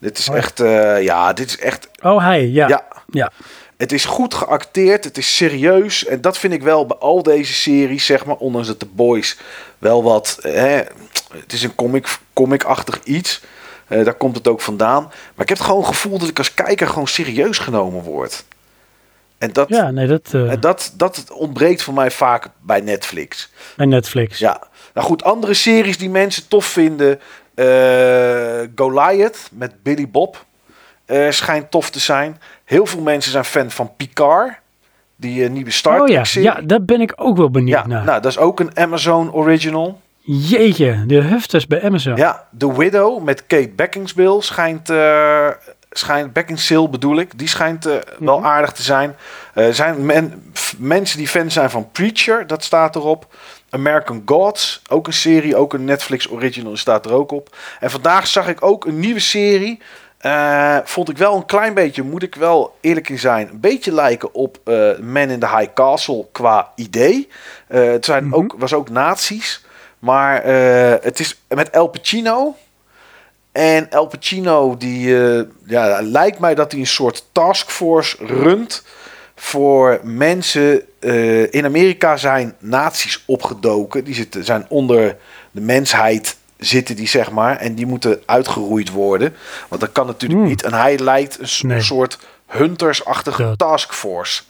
Dit 0.00 0.18
is 0.18 0.28
Oh 0.28 0.36
echt. 0.36 0.60
eh, 0.60 1.02
ja, 1.02 1.32
dit 1.32 1.48
is 1.48 1.58
echt. 1.58 1.88
Oh, 2.02 2.22
hij, 2.24 2.46
ja. 2.48 2.68
Ja, 2.68 2.84
ja. 3.10 3.30
het 3.76 3.92
is 3.92 4.04
goed 4.04 4.34
geacteerd, 4.34 5.04
het 5.04 5.18
is 5.18 5.36
serieus. 5.36 6.04
En 6.04 6.20
dat 6.20 6.38
vind 6.38 6.52
ik 6.52 6.62
wel 6.62 6.86
bij 6.86 6.96
al 6.96 7.22
deze 7.22 7.52
series, 7.52 8.06
zeg 8.06 8.24
maar. 8.24 8.36
Ondanks 8.36 8.66
dat 8.68 8.78
The 8.78 8.86
Boys 8.86 9.38
wel 9.78 10.02
wat... 10.02 10.38
Hè, 10.40 10.82
het 11.32 11.52
is 11.52 11.62
een 11.62 11.74
comic, 11.74 12.18
comic-achtig 12.32 13.00
iets. 13.04 13.40
Eh, 13.86 14.04
daar 14.04 14.14
komt 14.14 14.36
het 14.36 14.48
ook 14.48 14.60
vandaan. 14.60 15.02
Maar 15.02 15.42
ik 15.42 15.48
heb 15.48 15.58
het 15.58 15.66
gewoon 15.66 15.80
het 15.82 15.88
gevoel 15.94 16.18
dat 16.18 16.28
ik 16.28 16.38
als 16.38 16.54
kijker 16.54 16.88
gewoon 16.88 17.08
serieus 17.08 17.58
genomen 17.58 18.02
word. 18.02 18.44
En 19.38 19.52
dat, 19.52 19.68
Ja, 19.68 19.90
nee, 19.90 20.06
dat 20.06 20.30
eh, 20.32 20.52
dat, 20.60 20.92
dat 20.96 21.30
ontbreekt 21.30 21.82
voor 21.82 21.94
mij 21.94 22.10
vaak 22.10 22.48
bij 22.60 22.80
Netflix. 22.80 23.50
bij 23.76 23.86
Netflix. 23.86 24.38
Ja, 24.38 24.62
nou 24.94 25.06
goed, 25.06 25.24
andere 25.24 25.54
series 25.54 25.98
die 25.98 26.10
mensen 26.10 26.48
tof 26.48 26.64
vinden. 26.64 27.20
eh, 27.54 28.60
Goliath 28.76 29.48
met 29.52 29.82
Billy 29.82 30.08
Bob 30.08 30.44
eh, 31.04 31.30
schijnt 31.30 31.70
tof 31.70 31.90
te 31.90 31.98
zijn. 31.98 32.40
Heel 32.64 32.86
veel 32.86 33.00
mensen 33.00 33.32
zijn 33.32 33.44
fan 33.44 33.70
van 33.70 33.92
Picard, 33.96 34.52
die 35.16 35.44
eh, 35.44 35.50
nieuwe 35.50 35.70
Star 35.70 35.92
oh 36.00 36.04
Trek 36.04 36.12
ja, 36.16 36.24
serie. 36.24 36.48
ja, 36.48 36.60
daar 36.64 36.82
ben 36.84 37.00
ik 37.00 37.12
ook 37.16 37.36
wel 37.36 37.50
benieuwd 37.50 37.78
Ja, 37.78 37.86
naar. 37.86 38.04
nou, 38.04 38.20
dat 38.20 38.30
is 38.30 38.38
ook 38.38 38.60
een 38.60 38.78
Amazon 38.78 39.32
original. 39.32 40.00
Jeetje, 40.20 41.04
de 41.06 41.20
hufters 41.22 41.66
bij 41.66 41.82
Amazon. 41.82 42.16
Ja, 42.16 42.46
The 42.58 42.76
Widow 42.78 43.22
met 43.22 43.46
Kate 43.46 43.68
Beckinsale 43.76 44.42
schijnt, 44.42 44.92
schijnt 45.90 46.32
Beckinsale 46.32 46.88
bedoel 46.88 47.18
ik, 47.18 47.38
die 47.38 47.48
schijnt 47.48 47.86
eh, 47.86 47.94
wel 48.18 48.38
Mhm. 48.38 48.46
aardig 48.46 48.72
te 48.72 48.82
zijn. 48.82 49.16
Zijn 49.70 50.06
men- 50.06 50.52
mensen 50.78 51.18
die 51.18 51.28
fan 51.28 51.50
zijn 51.50 51.70
van 51.70 51.90
Preacher, 51.92 52.46
dat 52.46 52.64
staat 52.64 52.96
erop. 52.96 53.26
American 53.70 54.22
Gods, 54.26 54.82
ook 54.88 55.06
een 55.06 55.12
serie, 55.12 55.56
ook 55.56 55.72
een 55.72 55.84
Netflix 55.84 56.30
original, 56.30 56.76
staat 56.76 57.06
er 57.06 57.12
ook 57.12 57.30
op. 57.32 57.56
En 57.80 57.90
vandaag 57.90 58.26
zag 58.26 58.48
ik 58.48 58.62
ook 58.62 58.84
een 58.84 58.98
nieuwe 59.00 59.20
serie. 59.20 59.80
Eh, 60.18 60.76
vond 60.84 61.08
ik 61.08 61.18
wel 61.18 61.36
een 61.36 61.46
klein 61.46 61.74
beetje, 61.74 62.02
moet 62.02 62.22
ik 62.22 62.34
wel 62.34 62.76
eerlijk 62.80 63.08
in 63.08 63.18
zijn, 63.18 63.48
een 63.48 63.60
beetje 63.60 63.92
lijken 63.92 64.34
op 64.34 64.58
eh 64.64 64.98
Man 64.98 65.28
in 65.30 65.38
the 65.38 65.48
High 65.56 65.72
Castle 65.74 66.26
qua 66.32 66.72
idee. 66.74 67.28
Eh, 67.66 67.84
het 67.90 68.04
zijn 68.04 68.24
Mhm. 68.24 68.34
ook, 68.34 68.54
was 68.58 68.72
ook 68.72 68.88
nazi's. 68.90 69.64
Maar 69.98 70.44
het 71.02 71.18
is 71.20 71.40
met 71.48 71.70
El 71.70 71.86
Pacino. 71.86 72.56
En 73.52 73.90
El 73.90 74.06
Pacino, 74.06 74.76
die 74.76 75.14
ja, 75.66 76.00
lijkt 76.02 76.38
mij 76.38 76.54
dat 76.54 76.70
hij 76.72 76.80
een 76.80 76.86
soort 76.86 77.24
taskforce 77.32 78.16
runt 78.26 78.84
voor 79.34 80.00
mensen. 80.02 80.82
Eh, 81.00 81.52
in 81.52 81.64
Amerika 81.64 82.16
zijn 82.16 82.54
nazi's 82.58 83.22
opgedoken. 83.26 84.04
Die 84.04 84.14
zitten, 84.14 84.44
zijn 84.44 84.66
onder 84.68 85.16
de 85.50 85.60
mensheid 85.60 86.36
zitten 86.58 86.96
die, 86.96 87.08
zeg 87.08 87.30
maar. 87.30 87.56
En 87.56 87.74
die 87.74 87.86
moeten 87.86 88.22
uitgeroeid 88.26 88.90
worden. 88.90 89.34
Want 89.68 89.80
dat 89.80 89.92
kan 89.92 90.06
natuurlijk 90.06 90.40
Hmm. 90.40 90.48
niet. 90.48 90.62
En 90.62 90.72
hij 90.74 90.98
lijkt 90.98 91.38
een, 91.40 91.68
Nee. 91.68 91.80
soort 91.80 92.18
hunters-achtige 92.46 93.54
taskforce. 93.56 94.42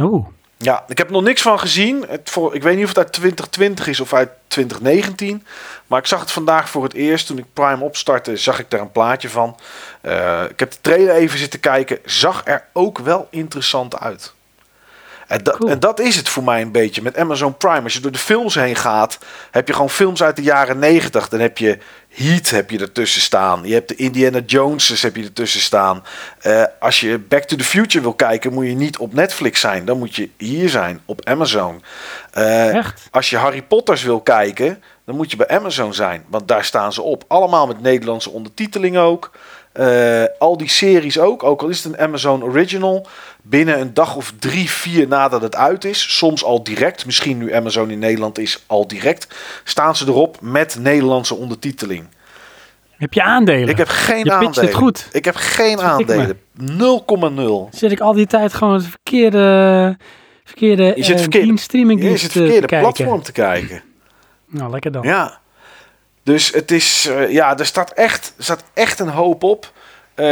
Oeh, 0.00 0.26
Ja, 0.62 0.84
ik 0.88 0.98
heb 0.98 1.06
er 1.06 1.12
nog 1.12 1.22
niks 1.22 1.42
van 1.42 1.58
gezien. 1.58 2.04
Het 2.08 2.30
voor, 2.30 2.54
ik 2.54 2.62
weet 2.62 2.74
niet 2.74 2.82
of 2.82 2.88
het 2.88 2.98
uit 2.98 3.12
2020 3.12 3.86
is 3.86 4.00
of 4.00 4.12
uit 4.14 4.28
2019. 4.48 5.44
Maar 5.86 5.98
ik 5.98 6.06
zag 6.06 6.20
het 6.20 6.30
vandaag 6.30 6.70
voor 6.70 6.82
het 6.82 6.92
eerst. 6.92 7.26
Toen 7.26 7.38
ik 7.38 7.44
Prime 7.52 7.84
opstartte, 7.84 8.36
zag 8.36 8.58
ik 8.58 8.70
daar 8.70 8.80
een 8.80 8.92
plaatje 8.92 9.28
van. 9.28 9.56
Eh, 10.00 10.42
ik 10.48 10.58
heb 10.60 10.70
de 10.70 10.76
trailer 10.80 11.14
even 11.14 11.38
zitten 11.38 11.60
kijken. 11.60 11.98
Zag 12.04 12.42
er 12.44 12.64
ook 12.72 12.98
wel 12.98 13.26
interessant 13.30 13.98
uit. 13.98 14.32
En, 15.30 15.42
dat 15.42 15.56
Cool. 15.56 15.70
en 15.70 15.80
dat 15.80 16.00
is 16.00 16.16
het 16.16 16.28
voor 16.28 16.44
mij 16.44 16.60
een 16.60 16.72
beetje 16.72 17.02
met 17.02 17.16
Amazon 17.16 17.56
Prime. 17.56 17.82
Als 17.82 17.92
je 17.92 18.00
door 18.00 18.12
de 18.12 18.18
films 18.18 18.54
heen 18.54 18.76
gaat, 18.76 19.18
heb 19.50 19.66
je 19.66 19.72
gewoon 19.72 19.90
films 19.90 20.22
uit 20.22 20.36
de 20.36 20.42
jaren 20.42 20.78
90. 20.78 21.28
Dan 21.28 21.40
heb 21.40 21.58
je 21.58 21.78
Heat 22.08 22.50
heb 22.50 22.70
je 22.70 22.78
ertussen 22.78 23.20
staan. 23.20 23.60
Je 23.64 23.74
hebt 23.74 23.88
de 23.88 23.94
Indiana 23.94 24.40
Joneses 24.46 25.02
heb 25.02 25.16
je 25.16 25.24
ertussen 25.24 25.60
staan. 25.60 26.04
Eh, 26.40 26.64
als 26.80 27.00
je 27.00 27.18
Back 27.18 27.42
to 27.42 27.56
the 27.56 27.64
Future 27.64 28.02
wil 28.02 28.14
kijken, 28.14 28.52
moet 28.52 28.66
je 28.66 28.74
niet 28.74 28.98
op 28.98 29.14
Netflix 29.14 29.60
zijn. 29.60 29.84
Dan 29.84 29.98
moet 29.98 30.14
je 30.14 30.28
hier 30.36 30.68
zijn, 30.68 31.00
op 31.04 31.24
Amazon. 31.24 31.82
Echt? 32.32 33.08
als 33.10 33.30
je 33.30 33.36
Harry 33.36 33.62
Potters 33.62 34.02
wil 34.02 34.20
kijken, 34.20 34.82
dan 35.04 35.16
moet 35.16 35.30
je 35.30 35.36
bij 35.36 35.48
Amazon 35.48 35.94
zijn. 35.94 36.24
Want 36.28 36.48
daar 36.48 36.64
staan 36.64 36.92
ze 36.92 37.02
op. 37.02 37.24
Allemaal 37.28 37.66
met 37.66 37.80
Nederlandse 37.80 38.30
ondertiteling 38.30 38.96
ook. 38.96 39.30
Eh, 39.72 40.22
al 40.38 40.56
die 40.56 40.68
series 40.68 41.18
ook. 41.18 41.42
Ook 41.42 41.62
al 41.62 41.68
is 41.68 41.84
het 41.84 41.92
een 41.92 41.98
Amazon 42.00 42.44
Original. 42.44 43.06
Binnen 43.42 43.80
een 43.80 43.94
dag 43.94 44.16
of 44.16 44.32
drie, 44.38 44.70
vier 44.70 45.08
nadat 45.08 45.42
het 45.42 45.56
uit 45.56 45.84
is. 45.84 46.16
Soms 46.16 46.44
al 46.44 46.62
direct. 46.62 47.06
Misschien 47.06 47.38
nu 47.38 47.54
Amazon 47.54 47.90
in 47.90 47.98
Nederland 47.98 48.38
is 48.38 48.64
al 48.66 48.86
direct. 48.86 49.34
Staan 49.64 49.96
ze 49.96 50.06
erop 50.06 50.38
met 50.40 50.76
Nederlandse 50.80 51.34
ondertiteling. 51.34 52.04
Heb 52.96 53.12
je 53.12 53.22
aandelen? 53.22 53.68
Ik 53.68 53.76
heb 53.76 53.88
geen 53.88 54.24
Je 54.24 54.32
aandelen. 54.32 54.64
het 54.64 54.74
goed. 54.74 55.08
Ik 55.12 55.24
heb 55.24 55.34
geen 55.36 55.80
aandelen. 55.80 56.40
0,0. 56.54 57.68
Zit 57.70 57.92
ik 57.92 58.00
al 58.00 58.12
die 58.12 58.26
tijd 58.26 58.54
gewoon 58.54 58.74
het 58.74 58.86
verkeerde, 58.86 59.96
verkeerde, 60.44 60.94
eh, 60.94 61.04
verkeerde- 61.04 61.46
dienst, 61.46 61.64
streamingdienst 61.64 62.14
is 62.14 62.22
het 62.22 62.32
verkeerde 62.32 62.66
platform 62.66 63.22
te 63.22 63.32
kijken. 63.32 63.82
Nou, 64.46 64.70
lekker 64.70 64.92
dan. 64.92 65.02
Ja. 65.02 65.38
Dus 66.22 66.52
het 66.52 66.70
is, 66.70 67.06
eh, 67.06 67.30
ja, 67.30 67.58
er 67.58 67.66
staat 67.66 67.92
echt, 67.92 68.34
staat 68.38 68.64
echt 68.74 68.98
een 68.98 69.08
hoop 69.08 69.42
op. 69.42 69.72
Eh, 70.14 70.26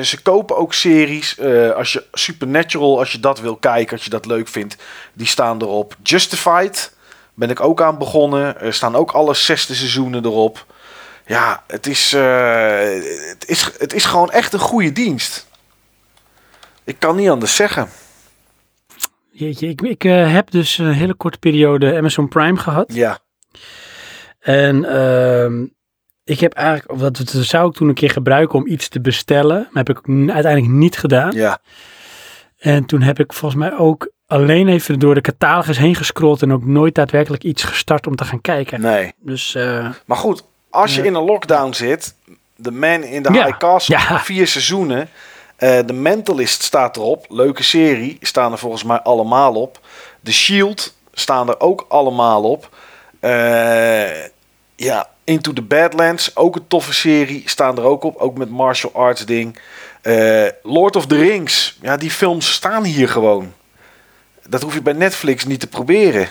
ze 0.00 0.18
kopen 0.22 0.56
ook 0.56 0.74
series. 0.74 1.38
eh, 1.38 1.70
als 1.70 1.92
je 1.92 2.04
Supernatural, 2.12 2.98
als 2.98 3.12
je 3.12 3.20
dat 3.20 3.40
wil 3.40 3.56
kijken, 3.56 3.92
als 3.92 4.04
je 4.04 4.10
dat 4.10 4.26
leuk 4.26 4.48
vindt, 4.48 4.76
die 5.12 5.26
staan 5.26 5.62
erop. 5.62 5.96
Justified 6.02 6.94
ben 7.34 7.50
ik 7.50 7.60
ook 7.60 7.82
aan 7.82 7.98
begonnen. 7.98 8.60
Er 8.60 8.74
staan 8.74 8.96
ook 8.96 9.10
alle 9.10 9.34
zesde 9.34 9.74
seizoenen 9.74 10.24
erop. 10.24 10.66
Ja, 11.26 11.64
het 11.66 11.86
is, 11.86 12.12
het 12.12 13.44
is, 13.46 13.70
het 13.78 13.92
is 13.92 14.04
gewoon 14.04 14.30
echt 14.30 14.52
een 14.52 14.58
goede 14.58 14.92
dienst. 14.92 15.46
Ik 16.84 16.98
kan 16.98 17.16
niet 17.16 17.28
anders 17.28 17.56
zeggen. 17.56 17.88
Jeetje, 19.30 19.68
ik, 19.68 19.80
ik 19.80 20.02
heb 20.02 20.50
dus 20.50 20.78
een 20.78 20.92
hele 20.92 21.14
korte 21.14 21.38
periode 21.38 21.96
Amazon 21.96 22.28
Prime 22.28 22.56
gehad. 22.56 22.94
Ja, 22.94 23.18
En 24.46 24.84
ehm, 24.84 25.64
ik 26.24 26.40
heb 26.40 26.52
eigenlijk, 26.52 26.92
of 26.92 26.98
dat, 26.98 27.28
zou 27.28 27.68
ik 27.68 27.74
toen 27.74 27.88
een 27.88 27.94
keer 27.94 28.10
gebruiken 28.10 28.58
om 28.58 28.66
iets 28.66 28.88
te 28.88 29.00
bestellen. 29.00 29.68
Maar 29.70 29.84
heb 29.84 29.98
ik 29.98 30.08
uiteindelijk 30.08 30.72
niet 30.72 30.98
gedaan. 30.98 31.32
ja. 31.32 31.58
En 32.56 32.84
toen 32.84 33.02
heb 33.02 33.18
ik 33.18 33.32
volgens 33.32 33.60
mij 33.60 33.78
ook 33.78 34.10
alleen 34.26 34.68
even 34.68 34.98
door 34.98 35.14
de 35.14 35.20
catalogus 35.20 35.78
heen 35.78 35.94
gescrolld 35.94 36.42
en 36.42 36.52
ook 36.52 36.64
nooit 36.64 36.94
daadwerkelijk 36.94 37.42
iets 37.44 37.62
gestart 37.62 38.06
om 38.06 38.16
te 38.16 38.24
gaan 38.24 38.40
kijken. 38.40 38.80
Nee. 38.80 39.12
Dus 39.20 39.54
eh, 39.54 39.88
Maar 40.04 40.16
goed, 40.16 40.42
als 40.70 40.94
je 40.94 41.02
in 41.04 41.14
een 41.14 41.22
lockdown 41.24 41.72
zit, 41.72 42.14
The 42.62 42.70
Man 42.70 43.02
in 43.02 43.22
the 43.22 43.32
Ja, 43.32 43.44
High 43.44 43.56
Castle, 43.58 43.96
ja. 43.98 44.18
vier 44.30 44.46
seizoenen. 44.46 45.08
eh 45.56 45.78
The 45.78 45.92
Mentalist 45.92 46.62
staat 46.62 46.96
erop, 46.96 47.26
leuke 47.28 47.62
serie, 47.62 48.16
staan 48.20 48.52
er 48.52 48.58
volgens 48.58 48.84
mij 48.84 48.98
allemaal 49.00 49.54
op. 49.54 49.80
The 50.22 50.32
Shield 50.32 50.94
staan 51.12 51.48
er 51.48 51.60
ook 51.60 51.84
allemaal 51.88 52.42
op. 52.42 52.68
Eh, 53.20 53.30
ja, 54.76 55.08
Into 55.24 55.52
the 55.52 55.62
Badlands, 55.62 56.36
ook 56.36 56.56
een 56.56 56.66
toffe 56.68 56.92
serie, 56.92 57.42
staan 57.46 57.76
er 57.76 57.82
ook 57.82 58.02
op, 58.02 58.16
ook 58.16 58.38
met 58.38 58.50
martial 58.50 58.92
arts 58.92 59.26
ding. 59.26 59.58
Eh, 60.02 60.46
Lord 60.62 60.96
of 60.96 61.06
the 61.06 61.16
Rings, 61.16 61.78
ja, 61.82 61.96
die 61.96 62.10
films 62.10 62.52
staan 62.52 62.84
hier 62.84 63.08
gewoon. 63.08 63.52
Dat 64.48 64.62
hoef 64.62 64.74
je 64.74 64.82
bij 64.82 64.92
Netflix 64.92 65.44
niet 65.44 65.60
te 65.60 65.66
proberen. 65.66 66.28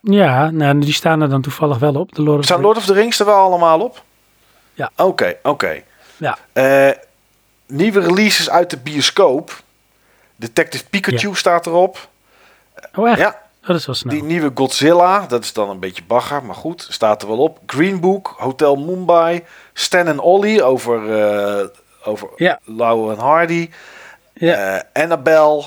ja, 0.00 0.50
nou, 0.50 0.78
die 0.78 0.92
staan 0.92 1.20
er 1.20 1.28
dan 1.28 1.42
toevallig 1.42 1.78
wel 1.78 1.94
op. 1.94 2.14
De 2.14 2.22
Lord 2.22 2.38
of 2.38 2.44
Staan 2.44 2.60
Lord 2.60 2.76
of 2.76 2.84
the 2.84 2.92
Rings 2.92 3.20
er 3.20 3.26
wel 3.26 3.34
allemaal 3.34 3.80
op? 3.80 4.02
Ja. 4.74 4.90
Oké, 4.96 5.36
oké. 5.42 5.82
Ja. 6.16 6.38
Eh, 6.52 6.90
nieuwe 7.66 8.00
releases 8.00 8.50
uit 8.50 8.70
de 8.70 8.76
bioscoop. 8.76 9.62
Detective 10.36 10.84
Pikachu 10.90 11.34
staat 11.34 11.66
erop. 11.66 12.08
Oh 12.94 13.08
echt? 13.08 13.18
Ja, 13.18 13.42
dat 13.66 13.76
is 13.76 13.86
wel 13.86 13.94
snel. 13.94 14.12
die 14.14 14.22
nieuwe 14.22 14.50
Godzilla. 14.54 15.26
Dat 15.28 15.42
is 15.44 15.52
dan 15.52 15.70
een 15.70 15.78
beetje 15.78 16.02
bagger, 16.06 16.44
maar 16.44 16.54
goed. 16.54 16.86
Staat 16.90 17.22
er 17.22 17.28
wel 17.28 17.38
op. 17.38 17.58
Green 17.66 18.00
Book, 18.00 18.34
Hotel 18.38 18.76
Mumbai. 18.76 19.44
Stan 19.72 20.06
en 20.06 20.20
Ollie 20.20 20.62
over, 20.62 21.20
eh 21.20 21.66
over 22.04 22.28
Ja. 22.36 22.58
Lau 22.64 23.12
en 23.12 23.18
Hardy. 23.18 23.70
Ja. 24.34 24.82
Annabelle. 24.92 25.62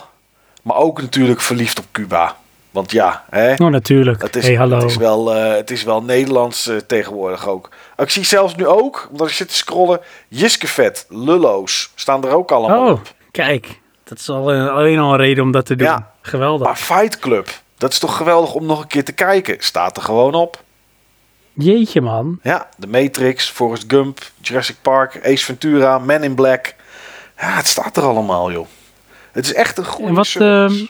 Maar 0.63 0.77
ook 0.77 1.01
natuurlijk 1.01 1.41
Verliefd 1.41 1.79
op 1.79 1.85
Cuba. 1.91 2.35
Want 2.71 2.91
ja, 2.91 3.23
hè, 3.29 3.53
Oh, 3.53 3.67
natuurlijk. 3.69 4.21
het, 4.21 4.35
is, 4.35 4.45
hey, 4.45 4.55
hallo. 4.55 4.75
het, 4.75 4.89
is 4.89 4.95
wel, 4.97 5.33
eh, 5.35 5.55
het 5.55 5.71
is 5.71 5.83
wel 5.83 6.01
Nederlands 6.03 6.69
tegenwoordig 6.87 7.47
ook. 7.47 7.69
Ik 7.97 8.09
zie 8.09 8.23
zelfs 8.25 8.55
nu 8.55 8.65
ook, 8.67 9.07
omdat 9.11 9.27
ik 9.27 9.33
zit 9.33 9.47
te 9.47 9.55
scrollen, 9.55 9.99
Jiskevet, 10.27 11.05
Lullo's 11.09 11.91
staan 11.95 12.23
er 12.23 12.31
ook 12.35 12.51
allemaal 12.51 12.85
Oh, 12.85 12.91
op. 12.91 13.13
kijk. 13.31 13.79
Dat 14.03 14.17
is 14.19 14.29
al 14.29 14.53
een- 14.53 14.69
alleen 14.69 14.99
al 14.99 15.11
een 15.11 15.17
reden 15.19 15.43
om 15.43 15.51
dat 15.51 15.65
te 15.65 15.75
doen. 15.75 15.87
Ja. 15.87 16.11
Geweldig. 16.21 16.67
Maar 16.67 16.75
Fight 16.75 17.19
Club, 17.19 17.49
dat 17.77 17.91
is 17.91 17.99
toch 17.99 18.17
geweldig 18.17 18.53
om 18.53 18.65
nog 18.65 18.81
een 18.81 18.87
keer 18.87 19.03
te 19.05 19.11
kijken. 19.11 19.55
Staat 19.59 19.97
er 19.97 20.03
gewoon 20.03 20.33
op. 20.33 20.63
Jeetje, 21.53 22.01
man. 22.01 22.39
Ja, 22.43 22.69
The 22.79 22.87
Matrix, 22.87 23.49
Forrest 23.49 23.83
Gump, 23.87 24.19
Jurassic 24.41 24.75
Park, 24.81 25.19
Ace 25.25 25.45
Ventura, 25.45 25.97
Men 25.99 26.23
in 26.23 26.35
Black. 26.35 26.75
Ja, 27.39 27.55
het 27.55 27.67
staat 27.67 27.97
er 27.97 28.03
allemaal, 28.03 28.51
joh. 28.51 28.67
Het 29.31 29.45
is 29.45 29.53
echt 29.53 29.77
een 29.77 29.85
goede 29.85 30.07
En 30.09 30.13
wat, 30.15 30.25
service. 30.25 30.75
ehm, 30.79 30.85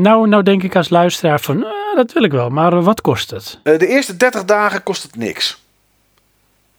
nou, 0.00 0.28
nou 0.28 0.42
denk 0.42 0.62
ik 0.62 0.76
als 0.76 0.88
luisteraar 0.88 1.40
van, 1.40 1.64
eh, 1.64 1.70
dat 1.96 2.12
wil 2.12 2.22
ik 2.22 2.32
wel. 2.32 2.48
Maar 2.50 2.72
eh, 2.72 2.84
wat 2.84 3.00
kost 3.00 3.30
het? 3.30 3.58
Eh, 3.62 3.78
de 3.78 3.86
eerste 3.86 4.16
30 4.16 4.44
dagen 4.44 4.82
kost 4.82 5.02
het 5.02 5.16
niks. 5.16 5.62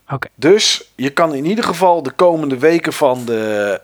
Oké. 0.10 0.28
Dus 0.36 0.92
je 0.96 1.10
kan 1.10 1.34
in 1.34 1.46
ieder 1.46 1.64
geval 1.64 2.04
de 2.04 2.12
komende 2.12 2.58
weken 2.58 2.94
van 2.94 3.26
de. 3.26 3.82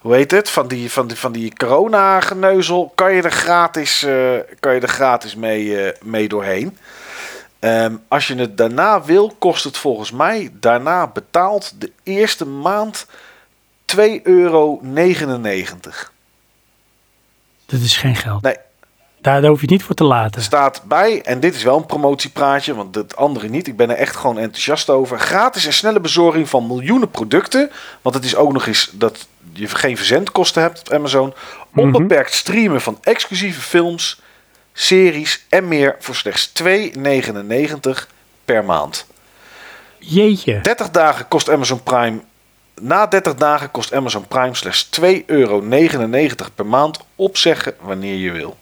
Hoe 0.00 0.14
heet 0.14 0.30
het? 0.30 0.50
Van 0.50 0.68
die, 0.68 0.90
van 0.90 1.06
die, 1.06 1.16
van 1.16 1.32
die 1.32 1.56
corona-geneuzel. 1.56 2.92
Kan 2.94 3.14
je 3.14 3.22
er 3.22 3.32
gratis, 3.32 4.02
eh, 4.02 4.38
kan 4.60 4.74
je 4.74 4.80
er 4.80 4.88
gratis 4.88 5.34
mee, 5.34 5.82
eh, 5.82 6.02
mee 6.02 6.28
doorheen. 6.28 6.78
Ehm, 7.58 7.96
als 8.08 8.26
je 8.26 8.34
het 8.34 8.56
daarna 8.56 9.02
wil, 9.02 9.34
kost 9.38 9.64
het 9.64 9.76
volgens 9.76 10.10
mij 10.10 10.50
daarna 10.52 11.06
betaald 11.06 11.80
de 11.80 11.92
eerste 12.02 12.46
maand 12.46 13.06
2,99 13.84 14.22
euro. 14.24 14.80
Dat 17.66 17.80
is 17.80 17.96
geen 17.96 18.16
geld. 18.16 18.42
Nee. 18.42 18.56
Daar, 19.20 19.44
hoef 19.44 19.54
je 19.54 19.60
het 19.60 19.70
niet 19.70 19.82
voor 19.82 19.94
te 19.94 20.04
laten. 20.04 20.42
Staat 20.42 20.82
bij, 20.84 21.22
en 21.22 21.40
dit 21.40 21.54
is 21.54 21.62
wel 21.62 21.76
een 21.76 21.86
promotiepraatje, 21.86 22.74
want 22.74 22.94
het 22.94 23.16
andere 23.16 23.48
niet. 23.48 23.66
Ik 23.66 23.76
ben 23.76 23.90
er 23.90 23.96
echt 23.96 24.16
gewoon 24.16 24.38
enthousiast 24.38 24.90
over. 24.90 25.18
Gratis 25.20 25.66
en 25.66 25.72
snelle 25.72 26.00
bezorging 26.00 26.48
van 26.48 26.66
miljoenen 26.66 27.10
producten. 27.10 27.70
Want 28.02 28.14
het 28.14 28.24
is 28.24 28.36
ook 28.36 28.52
nog 28.52 28.66
eens 28.66 28.90
dat 28.92 29.26
je 29.52 29.68
geen 29.68 29.96
verzendkosten 29.96 30.62
hebt 30.62 30.80
op 30.80 30.92
Amazon. 30.92 31.34
Onbeperkt 31.74 32.34
streamen 32.34 32.80
van 32.80 32.98
exclusieve 33.02 33.60
films, 33.60 34.20
series 34.72 35.46
en 35.48 35.68
meer 35.68 35.96
voor 35.98 36.14
slechts 36.14 36.52
2,99 36.62 37.90
per 38.44 38.64
maand. 38.64 39.06
Jeetje. 39.98 40.60
30 40.60 40.90
dagen 40.90 41.28
kost 41.28 41.50
Amazon 41.50 41.82
Prime. 41.82 42.20
Na 42.80 43.06
30 43.06 43.34
dagen 43.34 43.70
kost 43.70 43.94
Amazon 43.94 44.26
Prime 44.26 44.54
slechts 44.54 44.88
2,99 45.00 45.24
euro 45.26 45.60
per 46.54 46.66
maand. 46.66 46.98
Opzeggen 47.16 47.74
wanneer 47.80 48.14
je 48.16 48.30
wil. 48.30 48.56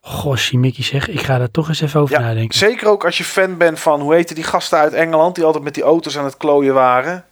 Goh, 0.00 0.50
Mickey 0.52 0.84
zeg, 0.84 1.08
ik 1.08 1.20
ga 1.20 1.38
daar 1.38 1.50
toch 1.50 1.68
eens 1.68 1.80
even 1.80 2.00
over 2.00 2.14
Ja, 2.14 2.20
nadenken. 2.20 2.58
zeker 2.58 2.88
ook 2.88 3.04
als 3.04 3.18
je 3.18 3.24
fan 3.24 3.56
bent 3.56 3.80
van, 3.80 4.00
hoe 4.00 4.14
heette 4.14 4.34
die 4.34 4.44
gasten 4.44 4.78
uit 4.78 4.92
Engeland 4.92 5.34
die 5.34 5.44
altijd 5.44 5.64
met 5.64 5.74
die 5.74 5.82
auto's 5.82 6.18
aan 6.18 6.24
het 6.24 6.36
klooien 6.36 6.74
waren? 6.74 7.24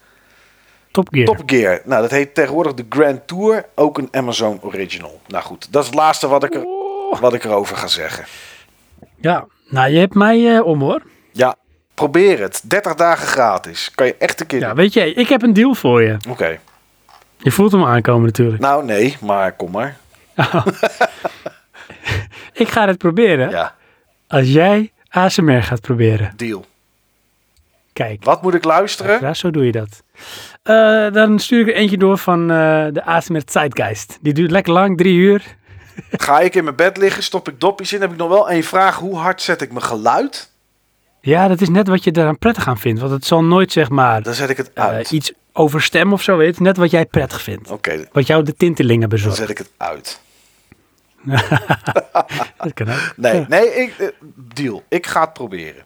Top 0.94 1.08
Gear. 1.10 1.26
Top 1.26 1.42
Gear. 1.46 1.80
Nou, 1.84 2.02
dat 2.02 2.10
heet 2.10 2.34
tegenwoordig 2.34 2.74
de 2.74 2.84
Grand 2.88 3.26
Tour, 3.26 3.64
ook 3.74 3.98
een 3.98 4.08
Amazon 4.10 4.58
Original. 4.62 5.20
Nou 5.26 5.44
goed, 5.44 5.72
dat 5.72 5.82
is 5.82 5.88
het 5.88 5.96
laatste 5.98 6.28
wat 6.28 6.44
ik, 6.44 6.54
er, 6.54 6.62
Oh. 6.64 7.20
wat 7.20 7.34
ik 7.34 7.44
erover 7.44 7.76
ga 7.76 7.86
zeggen. 7.86 8.24
Ja, 9.20 9.46
nou 9.68 9.90
je 9.90 9.98
hebt 9.98 10.14
mij 10.14 10.54
eh, 10.56 10.66
om 10.66 10.80
hoor. 10.80 11.02
Ja, 11.32 11.54
probeer 11.94 12.40
het. 12.40 12.60
30 12.64 12.94
dagen 12.94 13.26
gratis. 13.26 13.90
Kan 13.94 14.06
je 14.06 14.14
echt 14.18 14.40
een 14.40 14.46
keer 14.46 14.60
Ja, 14.60 14.74
weet 14.74 14.92
je, 14.92 15.14
ik 15.14 15.28
heb 15.28 15.42
een 15.42 15.52
deal 15.52 15.74
voor 15.74 16.02
je. 16.02 16.16
Oké. 16.28 16.58
Je 17.38 17.50
voelt 17.50 17.72
hem 17.72 17.84
aankomen 17.84 18.24
natuurlijk. 18.26 18.62
Nou, 18.62 18.84
nee, 18.84 19.16
maar 19.20 19.52
kom 19.52 19.70
maar. 19.70 19.96
Ik 22.52 22.68
ga 22.68 22.86
het 22.86 22.98
proberen 22.98 23.50
Ja, 23.50 23.74
als 24.28 24.52
jij 24.52 24.92
ASMR 25.08 25.62
gaat 25.62 25.80
proberen. 25.80 26.32
deal. 26.36 26.64
Kijk, 27.92 28.24
Wat 28.24 28.42
moet 28.42 28.54
ik 28.54 28.64
luisteren? 28.64 29.20
ja, 29.20 29.34
zo 29.34 29.50
doe 29.50 29.64
je 29.66 29.72
dat. 29.72 30.02
Eh, 30.68 31.12
dan 31.12 31.38
stuur 31.38 31.60
ik 31.60 31.66
er 31.68 31.74
eentje 31.74 31.96
door 31.96 32.18
van 32.18 32.40
eh, 32.50 32.86
de 32.92 33.04
ASMR 33.04 33.42
Zeitgeist. 33.46 34.18
Die 34.20 34.32
duurt 34.32 34.50
lekker 34.50 34.72
lang, 34.72 34.96
drie 34.96 35.14
uur. 35.16 35.56
Ga 36.10 36.40
ik 36.40 36.54
in 36.54 36.64
mijn 36.64 36.76
bed 36.76 36.96
liggen, 36.96 37.22
stop 37.22 37.48
ik 37.48 37.60
dopjes 37.60 37.92
in, 37.92 38.00
heb 38.00 38.10
ik 38.10 38.16
nog 38.16 38.28
wel 38.28 38.50
één 38.50 38.62
vraag. 38.64 38.96
Hoe 38.96 39.16
hard 39.16 39.42
zet 39.42 39.62
ik 39.62 39.72
mijn 39.72 39.84
geluid? 39.84 40.50
Ja, 41.20 41.48
dat 41.48 41.60
is 41.60 41.68
net 41.68 41.88
wat 41.88 42.04
je 42.04 42.10
eraan 42.16 42.38
prettig 42.38 42.68
aan 42.68 42.78
vindt. 42.78 43.00
Want 43.00 43.12
het 43.12 43.24
zal 43.24 43.44
nooit 43.44 43.72
zeg 43.72 43.88
maar 43.88 44.22
Dan 44.22 44.34
zet 44.34 44.50
ik 44.50 44.56
het 44.56 44.72
eh, 44.72 44.84
uit. 44.84 45.10
iets 45.10 45.32
over 45.52 45.82
stem 45.82 46.12
of 46.12 46.22
zo. 46.22 46.36
Weet. 46.36 46.60
Net 46.60 46.76
wat 46.76 46.90
jij 46.90 47.06
prettig 47.06 47.42
vindt. 47.42 47.70
Oké, 47.70 48.04
Wat 48.12 48.26
jou 48.26 48.42
de 48.42 48.54
tintelingen 48.54 49.00
dan 49.00 49.08
bezorgt. 49.08 49.36
zet 49.36 49.48
ik 49.50 49.58
het 49.58 49.70
uit. 49.76 50.20
Dat 52.58 52.72
kan 52.74 52.88
ook. 52.90 53.12
Nee, 53.16 53.34
Ja. 53.34 53.44
nee, 53.48 53.74
ik, 53.74 54.14
deal. 54.54 54.82
Ik 54.88 55.06
ga 55.06 55.20
het 55.20 55.32
proberen. 55.32 55.84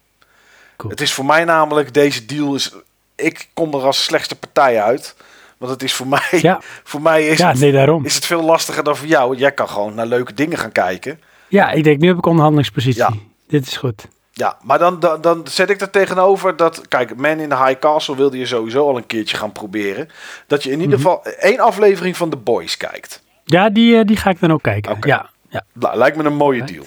Cool. 0.77 0.91
Het 0.91 1.01
is 1.01 1.13
voor 1.13 1.25
mij 1.25 1.43
namelijk, 1.43 1.93
deze 1.93 2.25
deal 2.25 2.55
is, 2.55 2.73
ik 3.19 3.47
kom 3.53 3.73
er 3.73 3.81
als 3.85 4.03
slechtste 4.03 4.35
partij 4.35 4.81
uit. 4.81 5.15
Want 5.57 5.71
het 5.71 5.83
is 5.83 5.93
voor 5.93 6.07
mij, 6.07 6.21
Ja. 6.31 6.59
voor 6.83 7.01
mij 7.01 7.27
is, 7.27 7.37
Ja, 7.37 7.49
het, 7.49 7.59
nee, 7.59 7.71
daarom. 7.71 8.05
is 8.05 8.15
het 8.15 8.25
veel 8.25 8.41
lastiger 8.43 8.83
dan 8.83 8.95
voor 8.97 9.07
jou. 9.07 9.35
Jij 9.35 9.51
kan 9.51 9.69
gewoon 9.69 9.93
naar 9.95 10.05
leuke 10.05 10.33
dingen 10.33 10.57
gaan 10.57 10.71
kijken. 10.71 11.21
Ja, 11.47 11.71
ik 11.71 11.83
denk, 11.83 11.99
nu 11.99 12.07
heb 12.07 12.17
ik 12.17 12.25
onderhandelingspositie. 12.25 13.01
Ja. 13.01 13.13
Dit 13.47 13.67
is 13.67 13.77
goed. 13.77 14.07
Ja, 14.31 14.57
maar 14.63 14.79
dan, 14.79 14.99
dan, 14.99 15.21
dan 15.21 15.41
zet 15.49 15.69
ik 15.69 15.81
er 15.81 15.89
tegenover 15.89 16.55
dat, 16.55 16.87
kijk, 16.87 17.15
Man 17.15 17.39
in 17.39 17.49
the 17.49 17.55
High 17.65 17.79
Castle 17.79 18.15
wilde 18.15 18.37
je 18.37 18.45
sowieso 18.45 18.87
al 18.87 18.97
een 18.97 19.05
keertje 19.05 19.37
gaan 19.37 19.51
proberen. 19.51 20.09
Dat 20.47 20.63
je 20.63 20.71
in 20.71 20.81
ieder 20.81 20.99
Mhm. 20.99 21.07
geval 21.07 21.23
één 21.39 21.59
aflevering 21.59 22.17
van 22.17 22.29
The 22.29 22.37
Boys 22.37 22.77
kijkt. 22.77 23.21
Ja, 23.45 23.69
die, 23.69 23.97
eh, 23.97 24.05
die 24.05 24.17
ga 24.17 24.29
ik 24.29 24.39
dan 24.39 24.51
ook 24.51 24.61
kijken. 24.61 24.97
Ja, 25.01 25.29
ja. 25.49 25.63
Nou, 25.73 25.97
lijkt 25.97 26.17
me 26.17 26.23
een 26.23 26.35
mooie 26.35 26.63
deal. 26.63 26.85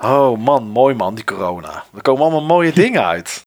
Oh 0.00 0.38
man, 0.38 0.64
mooi 0.64 0.94
man, 0.94 1.14
die 1.14 1.24
corona. 1.24 1.84
Er 1.94 2.02
komen 2.02 2.22
allemaal 2.22 2.44
mooie 2.44 2.72
dingen 2.82 3.04
uit. 3.06 3.44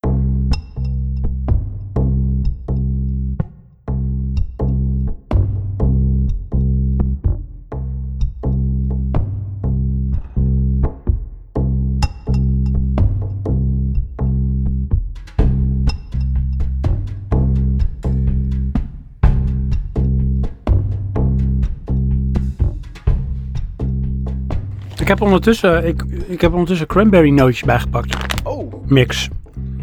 Ik 25.03 25.09
heb 25.09 25.21
ondertussen, 25.21 25.87
ik, 25.87 26.03
ik 26.27 26.41
heb 26.41 26.51
ondertussen 26.51 26.87
cranberry 26.87 27.29
nootjes 27.29 27.63
bijgepakt. 27.63 28.15
Oh, 28.43 28.73
Mix. 28.85 29.29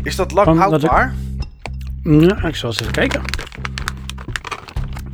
is 0.02 0.16
dat 0.16 0.32
lang 0.32 0.47
Van- 0.47 0.70
dat 0.70 0.82
ik- 0.82 0.89
houdbaar? 0.89 1.15
Ja, 2.02 2.44
ik 2.49 2.57
zal 2.57 2.68
eens 2.68 2.81
even 2.81 2.92
kijken. 2.92 3.23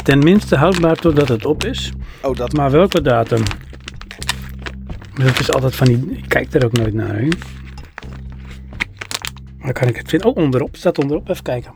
Tenminste 0.04 0.56
houdbaar 0.56 0.96
totdat 0.96 1.28
het 1.28 1.44
op 1.44 1.64
is. 1.64 1.92
Oh, 2.22 2.36
dat 2.36 2.52
Maar 2.52 2.70
welke 2.70 3.02
datum? 3.02 3.42
Dat 5.14 5.40
is 5.40 5.52
altijd 5.52 5.76
van 5.76 5.86
die... 5.86 6.10
Ik 6.16 6.28
kijk 6.28 6.54
er 6.54 6.64
ook 6.64 6.72
nooit 6.72 6.94
naar. 6.94 7.14
Hè? 7.18 7.28
Dan 9.58 9.72
kan 9.72 9.88
ik 9.88 9.96
het 9.96 10.08
vinden. 10.08 10.28
Oh, 10.28 10.36
onderop. 10.36 10.76
Staat 10.76 10.98
onderop. 10.98 11.28
Even 11.28 11.42
kijken. 11.42 11.72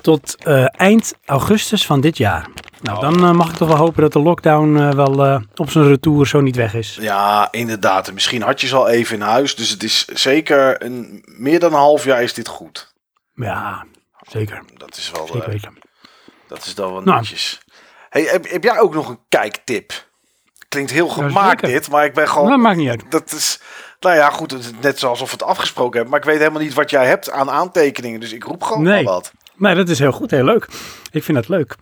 Tot 0.00 0.36
eh, 0.44 0.64
eind 0.70 1.14
augustus 1.24 1.86
van 1.86 2.00
dit 2.00 2.16
jaar. 2.16 2.48
Nou, 2.82 3.00
dan 3.00 3.24
eh, 3.24 3.30
mag 3.32 3.50
ik 3.50 3.56
toch 3.56 3.68
wel 3.68 3.76
hopen 3.76 4.02
dat 4.02 4.12
de 4.12 4.18
lockdown 4.18 4.76
eh, 4.78 4.90
wel 4.90 5.24
eh, 5.26 5.40
op 5.56 5.70
zijn 5.70 5.86
retour 5.88 6.26
zo 6.26 6.40
niet 6.40 6.56
weg 6.56 6.74
is. 6.74 6.98
Ja, 7.00 7.48
inderdaad. 7.50 8.08
En 8.08 8.14
Misschien 8.14 8.42
had 8.42 8.60
je 8.60 8.66
ze 8.66 8.76
al 8.76 8.88
even 8.88 9.14
in 9.16 9.20
huis. 9.22 9.54
Dus 9.56 9.70
het 9.70 9.82
is 9.82 10.04
zeker 10.04 10.82
een, 10.84 11.22
meer 11.26 11.60
dan 11.60 11.72
een 11.72 11.78
half 11.78 12.04
jaar 12.04 12.22
is 12.22 12.34
dit 12.34 12.48
goed. 12.48 12.94
Ja, 13.34 13.84
zeker. 14.30 14.62
Dat 14.76 14.96
is 14.96 15.10
wel, 15.10 15.26
Zeker 15.26 15.50
weten. 15.50 15.72
dat 16.48 16.64
is 16.64 16.74
dan 16.74 16.92
wel 16.92 17.02
Nou. 17.02 17.18
netjes. 17.18 17.60
Hey, 18.10 18.22
heb, 18.22 18.50
heb 18.50 18.62
jij 18.64 18.78
ook 18.78 18.94
nog 18.94 19.08
een 19.08 19.18
kijktip? 19.28 19.92
Klinkt 20.68 20.90
heel 20.90 21.08
gemaakt 21.08 21.64
dit, 21.64 21.90
maar 21.90 22.04
ik 22.04 22.14
ben 22.14 22.28
gewoon... 22.28 22.48
Dat 22.50 22.58
maakt 22.58 22.76
niet 22.76 22.88
uit. 22.88 23.04
Dat 23.08 23.32
is, 23.32 23.60
nou 24.00 24.16
ja, 24.16 24.30
goed, 24.30 24.50
het 24.50 24.60
is 24.60 24.70
net 24.80 24.98
zoals 24.98 25.20
we 25.20 25.26
het 25.30 25.42
afgesproken 25.42 25.92
hebben. 25.92 26.10
Maar 26.10 26.18
ik 26.20 26.26
weet 26.26 26.38
helemaal 26.38 26.60
niet 26.62 26.74
wat 26.74 26.90
jij 26.90 27.06
hebt 27.06 27.30
aan 27.30 27.50
aantekeningen. 27.50 28.20
Dus 28.20 28.32
ik 28.32 28.44
roep 28.44 28.62
gewoon 28.62 28.82
Nee. 28.82 29.04
wat. 29.04 29.32
Nee, 29.56 29.74
dat 29.74 29.88
is 29.88 29.98
heel 29.98 30.12
goed, 30.12 30.30
heel 30.30 30.44
leuk. 30.44 30.68
Ik 31.10 31.22
vind 31.24 31.36
dat 31.36 31.48
leuk. 31.48 31.74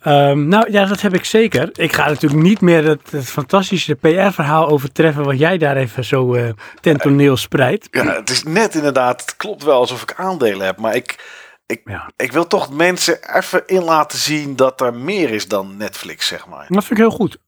Ehm, 0.00 0.48
nou 0.48 0.70
ja, 0.72 0.84
dat 0.84 1.00
heb 1.00 1.14
ik 1.14 1.24
zeker. 1.24 1.70
Ik 1.72 1.92
ga 1.92 2.08
natuurlijk 2.08 2.42
niet 2.42 2.60
meer 2.60 2.84
het, 2.84 3.10
het 3.10 3.30
fantastische 3.30 3.94
PR-verhaal 3.94 4.68
overtreffen 4.68 5.24
wat 5.24 5.38
jij 5.38 5.58
daar 5.58 5.76
even 5.76 6.04
zo 6.04 6.34
eh 6.34 6.48
ten 6.80 6.96
toneel 6.96 7.36
spreidt. 7.36 7.88
Ja, 7.90 8.04
het 8.14 8.30
is 8.30 8.42
net 8.42 8.74
inderdaad, 8.74 9.20
het 9.20 9.36
klopt 9.36 9.62
wel 9.64 9.80
alsof 9.80 10.02
ik 10.02 10.14
aandelen 10.16 10.66
heb. 10.66 10.78
Maar 10.78 10.94
ik, 10.94 11.24
ik, 11.66 11.80
Ja. 11.84 12.10
ik 12.16 12.32
wil 12.32 12.46
toch 12.46 12.72
mensen 12.72 13.36
even 13.36 13.62
in 13.66 13.82
laten 13.82 14.18
zien 14.18 14.56
dat 14.56 14.80
er 14.80 14.94
meer 14.94 15.30
is 15.30 15.48
dan 15.48 15.76
Netflix, 15.76 16.26
zeg 16.26 16.46
maar. 16.46 16.66
Dat 16.68 16.84
vind 16.84 16.90
ik 16.98 17.06
heel 17.06 17.16
goed. 17.16 17.38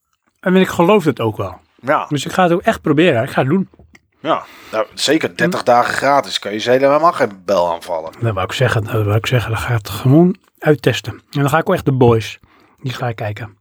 En 0.40 0.56
ik 0.56 0.68
geloof 0.68 1.04
het 1.04 1.20
ook 1.20 1.36
wel. 1.36 1.60
Ja, 1.82 2.06
Dus 2.08 2.24
ik 2.26 2.32
ga 2.32 2.42
het 2.42 2.52
ook 2.52 2.62
echt 2.62 2.80
proberen. 2.80 3.22
Ik 3.22 3.30
ga 3.30 3.40
het 3.40 3.50
doen. 3.50 3.68
Ja. 4.20 4.44
Nou, 4.72 4.86
zeker 4.94 5.36
30 5.36 5.62
dagen 5.62 5.94
gratis. 5.94 6.38
Kan 6.38 6.52
je 6.52 6.58
ze 6.58 6.70
helemaal 6.70 7.12
geen 7.12 7.42
bel 7.44 7.72
aanvallen. 7.72 8.12
Dat 8.20 8.34
wou 8.34 8.46
ik 8.46 8.52
zeggen. 8.52 8.84
Dat 8.84 9.04
wou 9.04 9.16
ik 9.16 9.26
zeggen. 9.26 9.50
Dan 9.50 9.60
ga 9.60 9.68
ik 9.68 9.76
het 9.76 9.90
gewoon 9.90 10.36
uittesten. 10.58 11.12
En 11.12 11.40
dan 11.40 11.48
ga 11.48 11.58
ik 11.58 11.68
ook 11.68 11.74
echt 11.74 11.84
de 11.84 11.92
boys. 11.92 12.38
Die 12.82 12.92
ga 12.92 13.08
ik 13.08 13.16
kijken. 13.16 13.58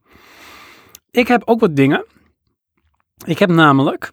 ik 1.11 1.27
heb 1.27 1.41
ook 1.45 1.59
wat 1.59 1.75
dingen. 1.75 2.05
Ik 3.25 3.39
heb 3.39 3.49
namelijk, 3.49 4.11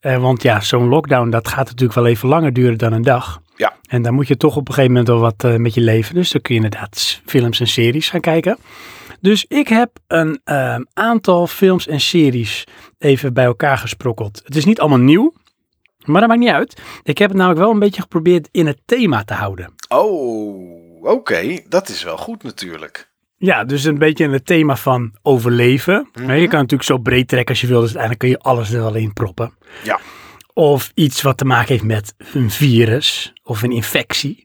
eh, 0.00 0.16
want 0.16 0.42
ja, 0.42 0.60
zo'n 0.60 0.88
lockdown, 0.88 1.30
dat 1.30 1.48
gaat 1.48 1.66
natuurlijk 1.66 1.94
wel 1.94 2.06
even 2.06 2.28
langer 2.28 2.52
duren 2.52 2.78
dan 2.78 2.92
een 2.92 3.02
dag. 3.02 3.40
Ja. 3.56 3.72
En 3.86 4.02
dan 4.02 4.14
moet 4.14 4.28
je 4.28 4.36
toch 4.36 4.56
op 4.56 4.68
een 4.68 4.74
gegeven 4.74 4.90
moment 4.90 5.08
wel 5.08 5.20
wat 5.20 5.44
eh, 5.44 5.56
met 5.56 5.74
je 5.74 5.80
leven. 5.80 6.14
Dus 6.14 6.30
dan 6.30 6.40
kun 6.40 6.54
je 6.54 6.60
inderdaad 6.62 7.20
films 7.26 7.60
en 7.60 7.66
series 7.66 8.08
gaan 8.08 8.20
kijken. 8.20 8.58
Dus 9.20 9.44
ik 9.48 9.68
heb 9.68 9.90
een 10.06 10.40
ehm, 10.44 10.82
aantal 10.92 11.46
films 11.46 11.86
en 11.86 12.00
series 12.00 12.64
even 12.98 13.34
bij 13.34 13.44
elkaar 13.44 13.78
gesprokkeld. 13.78 14.42
Het 14.44 14.56
is 14.56 14.64
niet 14.64 14.80
allemaal 14.80 14.98
nieuw, 14.98 15.32
maar 16.04 16.20
dat 16.20 16.28
maakt 16.28 16.40
niet 16.40 16.50
uit. 16.50 16.80
Ik 17.02 17.18
heb 17.18 17.28
het 17.28 17.38
namelijk 17.38 17.60
wel 17.62 17.70
een 17.72 17.78
beetje 17.78 18.00
geprobeerd 18.02 18.48
in 18.50 18.66
het 18.66 18.78
thema 18.84 19.24
te 19.24 19.34
houden. 19.34 19.74
Oh, 19.88 21.04
oké. 21.04 21.58
Dat 21.68 21.88
is 21.88 22.02
wel 22.02 22.16
goed 22.16 22.42
natuurlijk. 22.42 23.12
Ja, 23.36 23.64
dus 23.64 23.84
een 23.84 23.98
beetje 23.98 24.24
in 24.24 24.32
het 24.32 24.46
thema 24.46 24.76
van 24.76 25.14
overleven. 25.22 26.08
Mhm. 26.12 26.32
Je 26.32 26.48
kan 26.48 26.58
natuurlijk 26.58 26.82
zo 26.88 26.98
breed 26.98 27.28
trekken 27.28 27.48
als 27.50 27.60
je 27.60 27.66
wil, 27.66 27.80
dus 27.80 27.96
uiteindelijk 27.96 28.20
kun 28.20 28.28
je 28.30 28.38
alles 28.38 28.72
er 28.72 28.80
wel 28.82 28.94
in 28.94 29.12
proppen. 29.12 29.54
Ja. 29.82 30.00
Of 30.52 30.90
iets 30.94 31.22
wat 31.22 31.36
te 31.38 31.44
maken 31.44 31.68
heeft 31.68 31.84
met 31.84 32.14
een 32.32 32.50
virus 32.50 33.32
of 33.42 33.62
een 33.62 33.72
infectie. 33.72 34.44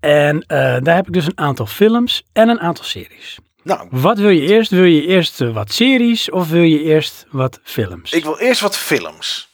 En 0.00 0.42
eh, 0.46 0.76
daar 0.82 0.94
heb 0.94 1.06
ik 1.06 1.12
dus 1.12 1.26
een 1.26 1.38
aantal 1.38 1.66
films 1.66 2.24
en 2.32 2.48
een 2.48 2.60
aantal 2.60 2.84
series. 2.84 3.38
Nou, 3.62 3.88
Wat 3.90 4.18
wil 4.18 4.28
je 4.30 4.40
eerst? 4.48 4.70
Wil 4.70 4.84
je 4.84 5.06
eerst 5.06 5.40
eh, 5.40 5.52
wat 5.54 5.72
series 5.72 6.30
of 6.30 6.48
wil 6.48 6.62
je 6.62 6.82
eerst 6.82 7.26
wat 7.30 7.60
films? 7.62 8.12
ik 8.12 8.24
wil 8.24 8.38
eerst 8.38 8.60
wat 8.60 8.76
films. 8.78 9.49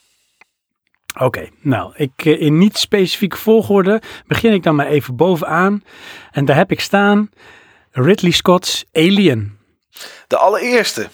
Oké, 1.21 1.49
nou, 1.61 1.93
ik, 1.95 2.11
eh, 2.17 2.41
in 2.41 2.59
niet 2.59 2.77
specifieke 2.79 3.37
volgorde 3.37 4.03
begin 4.27 4.53
ik 4.53 4.63
dan 4.63 4.75
maar 4.75 4.87
even 4.87 5.17
bovenaan. 5.17 5.83
En 6.31 6.45
daar 6.45 6.57
heb 6.57 6.71
ik 6.71 6.81
staan 6.81 7.31
Ridley 7.91 8.31
Scott's 8.31 8.85
Alien. 8.93 9.59
De 10.27 10.37
allereerste, 10.37 11.09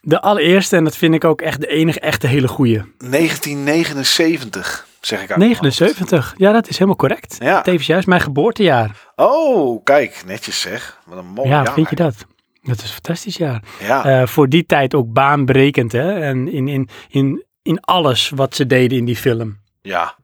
De 0.00 0.20
allereerste, 0.20 0.76
en 0.76 0.84
dat 0.84 0.96
vind 0.96 1.14
ik 1.14 1.24
ook 1.24 1.40
echt 1.40 1.60
de 1.60 1.66
enige 1.66 2.00
echte 2.00 2.26
hele 2.26 2.48
goeie. 2.48 2.82
1979, 2.98 4.86
zeg 5.00 5.22
ik 5.22 5.28
hoofd. 5.28 5.40
79, 5.40 6.34
ja, 6.36 6.52
dat 6.52 6.68
is 6.68 6.74
helemaal 6.74 6.96
correct. 6.96 7.36
Ja. 7.38 7.60
Tevens 7.62 7.86
juist 7.86 8.06
mijn 8.06 8.20
geboortejaar. 8.20 8.96
Oh, 9.16 9.84
kijk, 9.84 10.22
netjes 10.26 10.60
zeg. 10.60 10.98
Wat 11.06 11.18
een 11.18 11.26
mooi 11.26 11.48
ja, 11.48 11.62
jaar. 11.62 11.72
vind 11.72 11.90
je 11.90 11.96
dat? 11.96 12.14
Dat 12.62 12.76
is 12.76 12.82
een 12.82 12.88
fantastisch 12.88 13.36
jaar. 13.36 13.62
Ja, 13.80 14.04
Eh, 14.04 14.26
voor 14.26 14.48
die 14.48 14.66
tijd 14.66 14.94
ook 14.94 15.12
baanbrekend, 15.12 15.92
hè? 15.92 16.20
En 16.20 16.52
in, 16.52 16.68
in, 16.68 16.88
in, 17.08 17.44
in 17.62 17.80
alles 17.80 18.28
wat 18.30 18.54
ze 18.54 18.66
deden 18.66 18.98
in 18.98 19.04
die 19.04 19.16
film. 19.16 19.60
ja. 19.82 20.20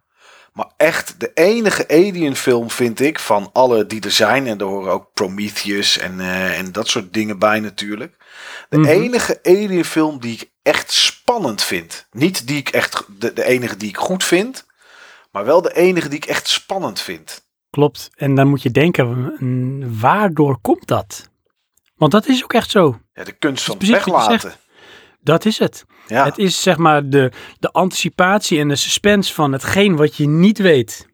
Maar 0.53 0.71
echt, 0.77 1.21
de 1.21 1.31
enige 1.35 1.89
Alien 1.89 2.37
film 2.37 2.71
vind 2.71 3.01
ik 3.01 3.19
van 3.19 3.51
alle 3.53 3.87
die 3.87 4.01
er 4.01 4.11
zijn. 4.11 4.47
En 4.47 4.59
daar 4.59 4.69
horen 4.69 4.93
ook 4.93 5.13
Prometheus 5.15 5.99
en, 5.99 6.21
eh, 6.21 6.59
en 6.59 6.73
dat 6.73 6.89
soort 6.89 7.13
dingen 7.13 7.39
bij 7.39 7.61
natuurlijk. 7.61 8.17
De 8.69 8.79
Mhm. 8.79 8.89
enige 8.89 9.39
Alien 9.43 9.85
film 9.85 10.21
die 10.21 10.33
ik 10.35 10.51
echt 10.63 10.93
spannend 10.93 11.63
vind. 11.63 12.07
Niet 12.13 12.47
die 12.47 12.57
ik 12.57 12.69
echt, 12.69 13.05
de, 13.19 13.33
de 13.33 13.45
enige 13.45 13.77
die 13.77 13.89
ik 13.89 13.97
goed 13.97 14.25
vind. 14.25 14.67
Maar 15.33 15.45
wel 15.45 15.63
de 15.63 15.75
enige 15.75 16.09
die 16.09 16.19
ik 16.19 16.25
echt 16.27 16.49
spannend 16.49 17.01
vind. 17.01 17.47
Klopt. 17.71 18.11
En 18.17 18.35
dan 18.35 18.49
moet 18.49 18.63
je 18.63 18.71
denken, 18.71 19.37
waardoor 20.01 20.59
komt 20.61 20.87
dat? 20.87 21.31
Want 21.97 22.13
dat 22.13 22.27
is 22.27 22.43
ook 22.45 22.53
echt 22.53 22.71
zo. 22.71 23.01
Ja, 23.13 23.25
de 23.25 23.33
kunst 23.33 23.65
van 23.65 23.79
weglaten. 23.79 24.53
Dat 25.21 25.45
is 25.45 25.59
het. 25.59 25.85
Ja, 26.09 26.25
Het 26.25 26.39
is 26.39 26.63
zeg 26.63 26.77
maar 26.77 27.09
de, 27.09 27.31
de 27.59 27.71
anticipatie 27.73 28.59
en 28.59 28.69
de 28.69 28.77
suspense 28.77 29.35
van 29.35 29.53
hetgeen 29.53 29.97
wat 29.97 30.17
je 30.17 30.29
niet 30.29 30.59
weet. 30.59 31.07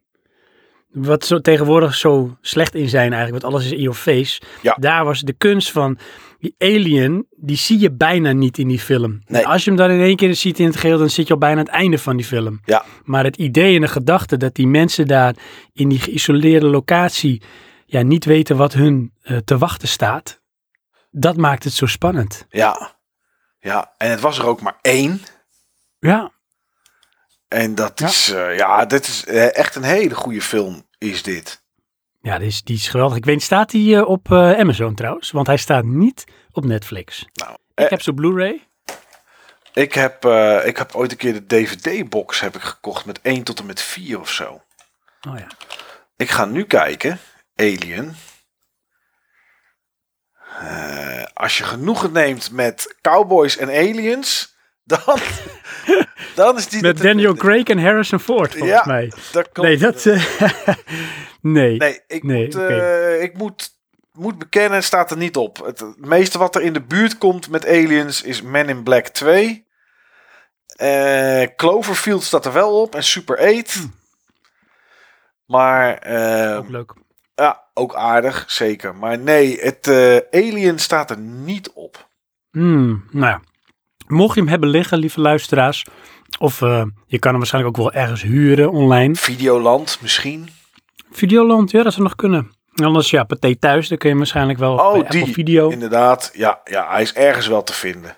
Wat 0.90 1.24
zo 1.24 1.40
tegenwoordig 1.40 1.94
zo 1.94 2.36
slecht 2.40 2.74
in 2.74 2.88
zijn 2.88 3.12
eigenlijk, 3.12 3.42
want 3.42 3.54
alles 3.54 3.64
is 3.64 3.72
in 3.72 3.80
your 3.82 3.96
face. 3.96 4.40
Ja. 4.62 4.76
Daar 4.80 5.04
was 5.04 5.20
de 5.20 5.32
kunst 5.32 5.70
van 5.70 5.98
die 6.38 6.54
alien, 6.58 7.26
die 7.36 7.56
zie 7.56 7.78
je 7.80 7.92
bijna 7.92 8.32
niet 8.32 8.58
in 8.58 8.68
die 8.68 8.78
film. 8.78 9.20
Nee. 9.26 9.46
Als 9.46 9.64
je 9.64 9.70
hem 9.70 9.78
dan 9.78 9.90
in 9.90 10.00
één 10.00 10.16
keer 10.16 10.34
ziet 10.34 10.58
in 10.58 10.66
het 10.66 10.76
geheel, 10.76 10.98
dan 10.98 11.10
zit 11.10 11.26
je 11.26 11.32
al 11.32 11.38
bijna 11.38 11.58
aan 11.58 11.64
het 11.66 11.74
einde 11.74 11.98
van 11.98 12.16
die 12.16 12.26
film. 12.26 12.60
Ja. 12.64 12.84
Maar 13.04 13.24
het 13.24 13.36
idee 13.36 13.74
en 13.74 13.80
de 13.80 13.88
gedachte 13.88 14.36
dat 14.36 14.54
die 14.54 14.66
mensen 14.66 15.06
daar 15.06 15.34
in 15.72 15.88
die 15.88 15.98
geïsoleerde 15.98 16.66
locatie 16.66 17.42
ja, 17.86 18.02
niet 18.02 18.24
weten 18.24 18.56
wat 18.56 18.72
hun 18.72 19.12
eh, 19.22 19.36
te 19.36 19.58
wachten 19.58 19.88
staat, 19.88 20.40
dat 21.10 21.36
maakt 21.36 21.64
het 21.64 21.72
zo 21.72 21.86
spannend. 21.86 22.46
ja, 22.50 22.93
ja. 23.64 23.92
En 23.98 24.10
het 24.10 24.20
was 24.20 24.38
er 24.38 24.46
ook 24.46 24.60
maar 24.60 24.78
één. 24.82 25.22
Ja, 25.98 26.32
En 27.48 27.74
dat 27.74 27.98
Ja. 28.00 28.06
is, 28.06 28.30
eh, 28.30 28.56
ja, 28.56 28.84
dit 28.86 29.06
is 29.06 29.24
eh, 29.24 29.56
echt 29.56 29.74
een 29.74 29.82
hele 29.82 30.14
goede 30.14 30.42
film, 30.42 30.86
is 30.98 31.22
dit. 31.22 31.62
Ja, 32.20 32.38
die 32.38 32.46
is, 32.46 32.62
die 32.62 32.76
is 32.76 32.88
geweldig. 32.88 33.16
Ik 33.16 33.24
weet, 33.24 33.42
staat 33.42 33.72
hij 33.72 33.96
eh, 33.96 34.08
op 34.08 34.32
Amazon 34.32 34.94
trouwens? 34.94 35.30
Want 35.30 35.46
hij 35.46 35.56
staat 35.56 35.84
niet 35.84 36.24
op 36.52 36.64
Netflix. 36.64 37.24
Nou, 37.34 37.56
Ik 37.74 37.90
heb 37.90 38.02
zo'n 38.02 38.14
Blu-ray. 38.14 38.66
ik, 39.72 39.92
heb, 39.94 40.24
ik 40.64 40.76
heb 40.76 40.94
ooit 40.94 41.10
een 41.10 41.16
keer 41.16 41.32
de 41.32 41.46
DVD-box 41.46 42.40
heb 42.40 42.54
ik 42.54 42.62
gekocht 42.62 43.04
met 43.04 43.20
1 43.20 43.42
tot 43.42 43.58
en 43.58 43.66
met 43.66 43.80
4 43.80 44.20
of 44.20 44.30
zo. 44.30 44.62
Oh 45.28 45.38
ja. 45.38 45.46
Ik 46.16 46.30
ga 46.30 46.44
nu 46.44 46.64
kijken, 46.64 47.18
Alien. 47.56 48.16
Eh, 50.60 51.24
als 51.34 51.58
je 51.58 51.64
genoegen 51.64 52.12
neemt 52.12 52.50
met 52.50 52.96
cowboys 53.00 53.56
en 53.56 53.68
aliens, 53.68 54.56
dan, 54.84 55.18
dan 56.34 56.56
is 56.56 56.68
die... 56.68 56.82
Met 56.82 56.98
Daniel 56.98 57.34
Craig 57.34 57.64
en 57.64 57.78
Harrison 57.78 58.20
Ford, 58.20 58.50
volgens 58.52 58.70
Ja, 58.70 58.82
mij. 58.86 59.12
Dat. 59.32 59.56
Nee, 59.56 59.76
dat... 59.76 60.06
eh, 60.06 60.24
nee. 61.40 61.76
Nee, 61.76 62.00
ik, 62.06 62.22
Nee, 62.22 62.44
moet, 62.44 62.54
eh, 62.54 63.22
ik 63.22 63.36
moet, 63.36 63.70
moet 64.12 64.38
bekennen, 64.38 64.82
staat 64.82 65.10
er 65.10 65.16
niet 65.16 65.36
op. 65.36 65.64
Het, 65.64 65.80
het 65.80 66.06
meeste 66.06 66.38
wat 66.38 66.54
er 66.54 66.62
in 66.62 66.72
de 66.72 66.82
buurt 66.82 67.18
komt 67.18 67.48
met 67.50 67.66
Aliens 67.66 68.22
is 68.22 68.42
Men 68.42 68.68
in 68.68 68.82
Black 68.82 69.06
2. 69.08 69.66
Eh, 70.76 71.42
Cloverfield 71.56 72.22
staat 72.22 72.44
er 72.44 72.52
wel 72.52 72.80
op 72.80 72.94
en 72.94 73.04
Super 73.04 73.38
8. 73.38 73.78
Maar 75.46 75.98
eh, 75.98 76.56
Ook 76.56 76.68
leuk. 76.68 76.92
Ja, 77.34 77.62
ook 77.74 77.94
aardig, 77.94 78.44
zeker. 78.46 78.94
Maar 78.94 79.18
nee, 79.18 79.58
het 79.60 79.88
eh, 79.88 80.16
Alien 80.30 80.78
staat 80.78 81.10
er 81.10 81.18
niet 81.18 81.72
op. 81.72 82.08
Hmm, 82.50 83.04
nou 83.10 83.26
ja. 83.26 83.40
Mocht 84.06 84.34
je 84.34 84.40
hem 84.40 84.50
hebben 84.50 84.68
liggen, 84.68 84.98
lieve 84.98 85.20
luisteraars. 85.20 85.86
Of 86.38 86.62
eh, 86.62 86.84
je 87.06 87.18
kan 87.18 87.30
hem 87.30 87.38
waarschijnlijk 87.38 87.78
ook 87.78 87.82
wel 87.84 88.02
ergens 88.02 88.22
huren 88.22 88.70
online. 88.70 89.14
Videoland 89.14 89.98
misschien. 90.00 90.48
Videoland, 91.10 91.70
ja, 91.70 91.82
dat 91.82 91.92
zou 91.92 92.04
nog 92.04 92.16
kunnen. 92.16 92.52
Anders, 92.74 93.10
ja, 93.10 93.24
Pathé 93.24 93.56
Thuis, 93.56 93.88
dan 93.88 93.98
kun 93.98 94.10
je 94.10 94.16
waarschijnlijk 94.16 94.58
wel 94.58 94.72
Oh, 94.72 94.94
Apple 94.94 95.08
die. 95.24 95.32
Video. 95.32 95.68
Inderdaad, 95.68 96.30
ja, 96.32 96.60
ja, 96.64 96.88
hij 96.90 97.02
is 97.02 97.12
ergens 97.12 97.46
wel 97.46 97.62
te 97.62 97.72
vinden. 97.72 98.16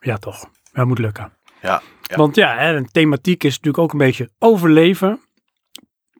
Ja, 0.00 0.16
toch. 0.16 0.48
Dat 0.72 0.86
moet 0.86 0.98
lukken. 0.98 1.32
Ja, 1.62 1.82
ja. 2.02 2.16
Want 2.16 2.36
ja, 2.36 2.56
hè, 2.56 2.76
een 2.76 2.88
thematiek 2.92 3.44
is 3.44 3.50
natuurlijk 3.50 3.82
ook 3.82 3.92
een 3.92 3.98
beetje 3.98 4.30
overleven 4.38 5.20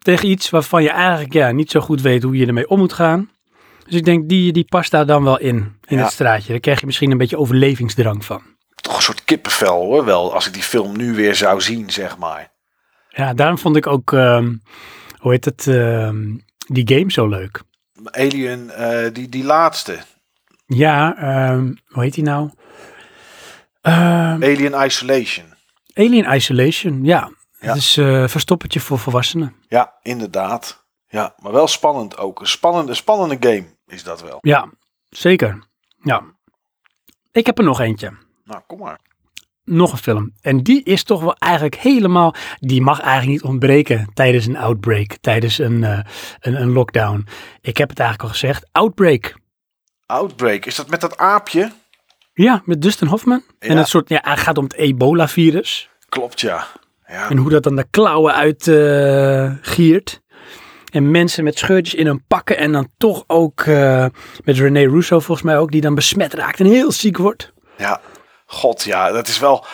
tegen 0.04 0.28
iets 0.28 0.50
waarvan 0.50 0.82
je 0.82 0.90
eigenlijk 0.90 1.32
ja, 1.32 1.50
niet 1.50 1.70
zo 1.70 1.80
goed 1.80 2.00
weet 2.00 2.22
hoe 2.22 2.36
je 2.36 2.46
ermee 2.46 2.68
om 2.68 2.78
moet 2.78 2.92
gaan. 2.92 3.30
Dus 3.84 3.94
ik 3.94 4.04
denk, 4.04 4.28
die, 4.28 4.52
die 4.52 4.64
past 4.64 4.90
daar 4.90 5.06
dan 5.06 5.24
wel 5.24 5.38
in, 5.38 5.56
in 5.86 5.96
Ja. 5.96 6.02
het 6.02 6.12
straatje. 6.12 6.48
Daar 6.52 6.60
krijg 6.60 6.80
je 6.80 6.86
misschien 6.86 7.10
een 7.10 7.18
beetje 7.18 7.38
overlevingsdrang 7.38 8.24
van. 8.24 8.42
Toch 8.74 8.96
een 8.96 9.02
soort 9.02 9.24
kippenvel 9.24 9.84
hoor, 9.84 10.04
wel, 10.04 10.34
als 10.34 10.46
ik 10.46 10.52
die 10.52 10.62
film 10.62 10.96
nu 10.96 11.14
weer 11.14 11.34
zou 11.34 11.60
zien, 11.60 11.90
zeg 11.90 12.18
maar. 12.18 12.52
Ja, 13.08 13.34
daarom 13.34 13.58
vond 13.58 13.76
ik 13.76 13.86
ook, 13.86 14.12
ehm, 14.12 14.54
hoe 15.18 15.32
heet 15.32 15.44
het, 15.44 15.66
ehm, 15.66 16.36
die 16.66 16.88
game 16.98 17.12
zo 17.12 17.28
leuk. 17.28 17.62
Alien, 18.04 18.70
eh, 18.70 19.12
die, 19.12 19.28
die 19.28 19.44
laatste. 19.44 19.98
Ja, 20.66 21.16
ehm, 21.16 21.72
hoe 21.88 22.02
heet 22.02 22.14
die 22.14 22.24
nou? 22.24 22.50
Alien 23.82 24.84
Isolation. 24.84 25.44
Alien 25.94 26.34
Isolation, 26.34 27.04
ja. 27.04 27.30
Ja. 27.64 27.68
Het 27.68 27.76
is 27.76 27.96
eh 27.96 28.28
verstoppertje 28.28 28.80
voor 28.80 28.98
volwassenen. 28.98 29.54
Ja, 29.68 29.94
inderdaad. 30.02 30.86
Ja, 31.06 31.34
maar 31.38 31.52
wel 31.52 31.66
spannend 31.68 32.16
ook. 32.18 32.40
Een 32.40 32.46
spannende, 32.46 32.94
spannende 32.94 33.36
game 33.48 33.64
is 33.86 34.02
dat 34.02 34.22
wel. 34.22 34.38
Ja, 34.40 34.68
zeker. 35.08 35.58
Ja. 36.02 36.22
Ik 37.32 37.46
heb 37.46 37.58
er 37.58 37.64
nog 37.64 37.80
eentje. 37.80 38.12
Nou, 38.44 38.60
kom 38.66 38.78
maar. 38.78 39.00
nog 39.64 39.92
een 39.92 39.98
film. 39.98 40.32
En 40.40 40.62
die 40.62 40.82
is 40.82 41.02
toch 41.04 41.20
wel 41.20 41.34
eigenlijk 41.36 41.74
helemaal. 41.74 42.34
Die 42.58 42.82
mag 42.82 43.00
eigenlijk 43.00 43.30
niet 43.30 43.50
ontbreken 43.50 44.10
tijdens 44.14 44.46
een 44.46 44.56
outbreak, 44.56 45.16
tijdens 45.20 45.58
een, 45.58 45.84
eh, 45.84 45.98
een, 46.40 46.60
een 46.60 46.72
lockdown. 46.72 47.26
Ik 47.60 47.76
heb 47.76 47.88
het 47.88 47.98
eigenlijk 47.98 48.28
al 48.28 48.38
gezegd: 48.38 48.68
Outbreak. 48.72 49.34
Outbreak, 50.06 50.64
is 50.64 50.74
dat 50.74 50.88
met 50.88 51.00
dat 51.00 51.16
aapje? 51.18 51.72
Ja, 52.32 52.62
met 52.64 52.82
Dustin 52.82 53.06
Hoffman. 53.08 53.42
En 53.58 53.72
Ja. 53.72 53.76
het 53.78 53.88
soort, 53.88 54.08
ja, 54.08 54.18
hij 54.22 54.36
gaat 54.36 54.58
om 54.58 54.64
het 54.64 54.74
ebola-virus. 54.74 55.88
Klopt, 56.08 56.40
ja. 56.40 56.66
Ja, 57.14 57.30
En 57.30 57.36
hoe 57.36 57.50
dat 57.50 57.62
dan 57.62 57.76
de 57.76 57.86
klauwen 57.90 58.34
uit 58.34 58.68
eh, 58.68 59.52
giert. 59.60 60.22
En 60.92 61.10
mensen 61.10 61.44
met 61.44 61.58
scheurtjes 61.58 61.94
in 62.00 62.06
hun 62.06 62.24
pakken. 62.28 62.56
En 62.56 62.72
dan 62.72 62.88
toch 62.98 63.24
ook 63.26 63.60
eh, 63.60 64.06
met 64.44 64.56
René 64.58 64.80
Russo 64.88 65.18
volgens 65.20 65.46
mij 65.46 65.58
ook. 65.58 65.70
Die 65.70 65.80
dan 65.80 65.94
besmet 65.94 66.34
raakt 66.34 66.60
en 66.60 66.66
heel 66.66 66.92
ziek 66.92 67.16
wordt. 67.16 67.52
ja. 67.76 68.00
God, 68.46 68.82
ja, 68.82 69.12
dat 69.12 69.28
is 69.28 69.38
wel... 69.38 69.64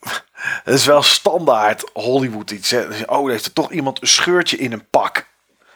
Dat 0.64 0.74
is 0.74 0.86
wel 0.86 1.02
standaard 1.02 1.90
Hollywood 1.92 2.50
iets. 2.50 2.70
Hè. 2.70 2.82
Oh, 3.06 3.24
er 3.26 3.30
heeft 3.30 3.46
er 3.46 3.52
toch 3.52 3.70
iemand 3.70 4.02
een 4.02 4.08
scheurtje 4.08 4.56
in 4.56 4.72
een 4.72 4.88
pak. 4.90 5.26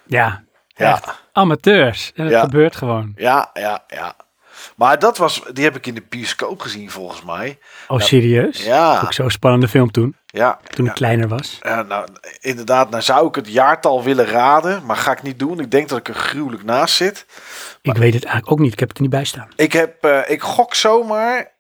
Ja, 0.06 0.44
Ja. 0.68 0.92
echt 0.92 1.22
amateurs. 1.32 2.12
En 2.14 2.28
Ja. 2.28 2.40
gebeurt 2.40 2.76
gewoon. 2.76 3.12
Ja, 3.16 3.50
ja, 3.54 3.84
ja. 3.88 4.14
Maar 4.80 4.98
dat 4.98 5.16
was, 5.18 5.42
die 5.52 5.64
heb 5.64 5.76
ik 5.76 5.86
in 5.86 5.94
de 5.94 6.02
bioscoop 6.08 6.60
gezien 6.60 6.90
volgens 6.90 7.22
mij. 7.22 7.58
Oh, 7.88 8.00
serieus? 8.00 8.64
Ja. 8.64 9.00
Ook 9.04 9.12
zo'n 9.12 9.30
spannende 9.30 9.68
film 9.68 9.90
toen, 9.90 10.16
Ja, 10.26 10.60
toen 10.70 10.84
ja. 10.84 10.90
ik 10.90 10.96
kleiner 10.96 11.28
was. 11.28 11.58
Ja, 11.62 11.82
nou, 11.82 12.08
inderdaad, 12.40 12.90
nou 12.90 13.02
zou 13.02 13.28
ik 13.28 13.34
het 13.34 13.48
jaartal 13.48 14.02
willen 14.02 14.26
raden, 14.26 14.84
maar 14.86 14.96
ga 14.96 15.12
ik 15.12 15.22
niet 15.22 15.38
doen. 15.38 15.60
Ik 15.60 15.70
denk 15.70 15.88
dat 15.88 15.98
ik 15.98 16.08
er 16.08 16.14
gruwelijk 16.14 16.64
naast 16.64 16.94
zit. 16.94 17.26
Ik 17.82 17.96
weet 17.96 18.14
het 18.14 18.24
eigenlijk 18.24 18.52
ook 18.52 18.58
niet, 18.58 18.72
ik 18.72 18.78
heb 18.78 18.88
het 18.88 18.96
er 18.96 19.02
niet 19.02 19.12
bij 19.12 19.24
staan. 19.24 19.48
Ik, 19.56 19.72
heb, 19.72 20.04
eh, 20.04 20.30
ik 20.30 20.42
gok 20.42 20.74
zomaar 20.74 21.52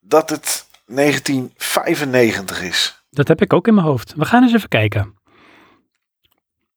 dat 0.00 0.30
het 0.30 0.66
1995 0.86 2.62
is. 2.62 3.04
Dat 3.10 3.28
heb 3.28 3.40
ik 3.42 3.52
ook 3.52 3.66
in 3.66 3.74
mijn 3.74 3.86
hoofd. 3.86 4.14
We 4.16 4.24
gaan 4.24 4.42
eens 4.42 4.52
even 4.54 4.68
kijken. 4.68 5.14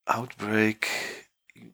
Outbreak. 0.04 0.88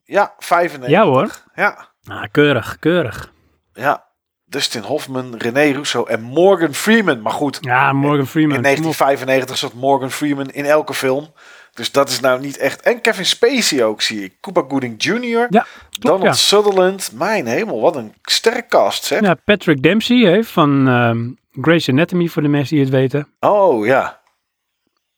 Ja, 0.04 0.34
95. 0.38 0.90
Ja 0.90 1.04
hoor. 1.04 1.44
Ja, 1.56 1.90
Ah, 2.04 2.24
keurig, 2.32 2.78
keurig. 2.80 3.32
ja. 3.74 4.10
Dustin 4.52 4.82
Hoffman, 4.82 5.36
René 5.38 5.72
Russo 5.72 6.04
en 6.06 6.22
Morgan 6.22 6.74
Freeman. 6.74 7.22
Maar 7.22 7.32
goed, 7.34 7.58
Ja, 7.62 7.94
Morgan 7.94 8.28
Freeman. 8.28 8.56
in 8.56 8.62
kom 8.62 8.72
op. 8.90 8.98
1995 8.98 9.58
zat 9.58 9.74
Morgan 9.74 10.12
Freeman 10.12 10.50
in 10.50 10.66
elke 10.66 10.94
film. 10.94 11.32
Dus 11.74 11.92
dat 11.92 12.10
is 12.10 12.20
nou 12.20 12.40
niet 12.42 12.58
echt. 12.58 12.82
En 12.82 13.02
Kevin 13.02 13.26
Spacey 13.26 13.84
ook, 13.84 14.02
zie 14.02 14.24
ik. 14.24 14.34
Cuba 14.42 14.64
Gooding 14.68 15.04
Jr. 15.04 15.18
Ja, 15.22 15.48
klopt, 15.50 15.66
Donald 16.00 16.24
ja. 16.24 16.34
Sutherland. 16.34 17.12
Mijn 17.14 17.48
hemel, 17.48 17.82
wat 17.82 17.96
een 17.96 18.14
sterke 18.22 18.66
cast, 18.68 19.04
zeg. 19.04 19.22
Ja, 19.22 19.34
Patrick 19.46 19.84
Dempsey 19.84 20.18
hè, 20.18 20.44
van 20.44 20.88
ehm 20.88 21.30
Grey's 21.62 21.90
Anatomy, 21.90 22.28
voor 22.28 22.42
de 22.42 22.48
mensen 22.48 22.76
die 22.76 22.86
het 22.86 22.94
weten. 22.94 23.28
Oh, 23.40 23.86
ja. 23.86 24.20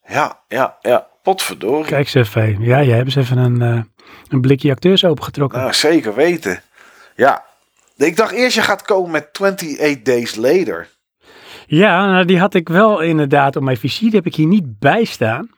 Ja, 0.08 0.40
ja, 0.48 0.78
ja. 0.82 1.08
Potverdorie. 1.24 1.86
Kijk 1.86 2.14
eens 2.14 2.14
even. 2.14 2.62
Ja, 2.62 2.84
jij 2.84 2.96
hebt 2.96 3.06
eens 3.06 3.16
even 3.16 3.38
een, 3.38 3.62
eh, 3.62 3.82
een 4.30 4.42
blikje 4.42 4.72
acteurs 4.72 5.06
opengetrokken. 5.06 5.60
Nou, 5.60 5.74
zeker 5.74 6.16
weten. 6.16 6.62
Ja. 7.16 7.44
Ik 8.08 8.18
dacht 8.18 8.32
eerst 8.32 8.56
je 8.56 8.62
gaat 8.62 8.82
komen 8.82 9.12
met 9.12 9.30
28 9.40 10.02
Days 10.02 10.36
Later. 10.36 10.90
Ja, 11.66 12.12
nou, 12.12 12.26
die 12.26 12.40
had 12.40 12.54
ik 12.54 12.70
wel 12.70 13.00
inderdaad 13.02 13.56
op 13.56 13.64
mijn 13.64 13.78
vizier. 13.78 14.10
Die 14.10 14.18
heb 14.18 14.26
ik 14.28 14.36
hier 14.36 14.48
niet 14.48 14.80
bij 14.80 15.04
staan. 15.04 15.50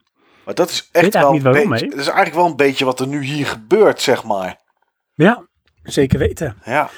Maar 0.45 0.55
dat 0.55 0.69
is 0.69 0.89
Weet 0.91 1.03
echt 1.03 1.13
wel 1.13 1.31
niet 1.31 1.41
waarom, 1.41 1.69
beetje, 1.69 1.89
dat 1.89 1.99
is 1.99 2.05
eigenlijk 2.05 2.35
wel 2.35 2.45
een 2.45 2.55
beetje 2.55 2.85
wat 2.85 2.99
er 2.99 3.07
nu 3.07 3.23
hier 3.23 3.45
gebeurt, 3.45 4.01
zeg 4.01 4.23
maar. 4.23 4.59
Ja, 5.13 5.47
zeker 5.83 6.19
weten. 6.19 6.57
Ja. 6.65 6.89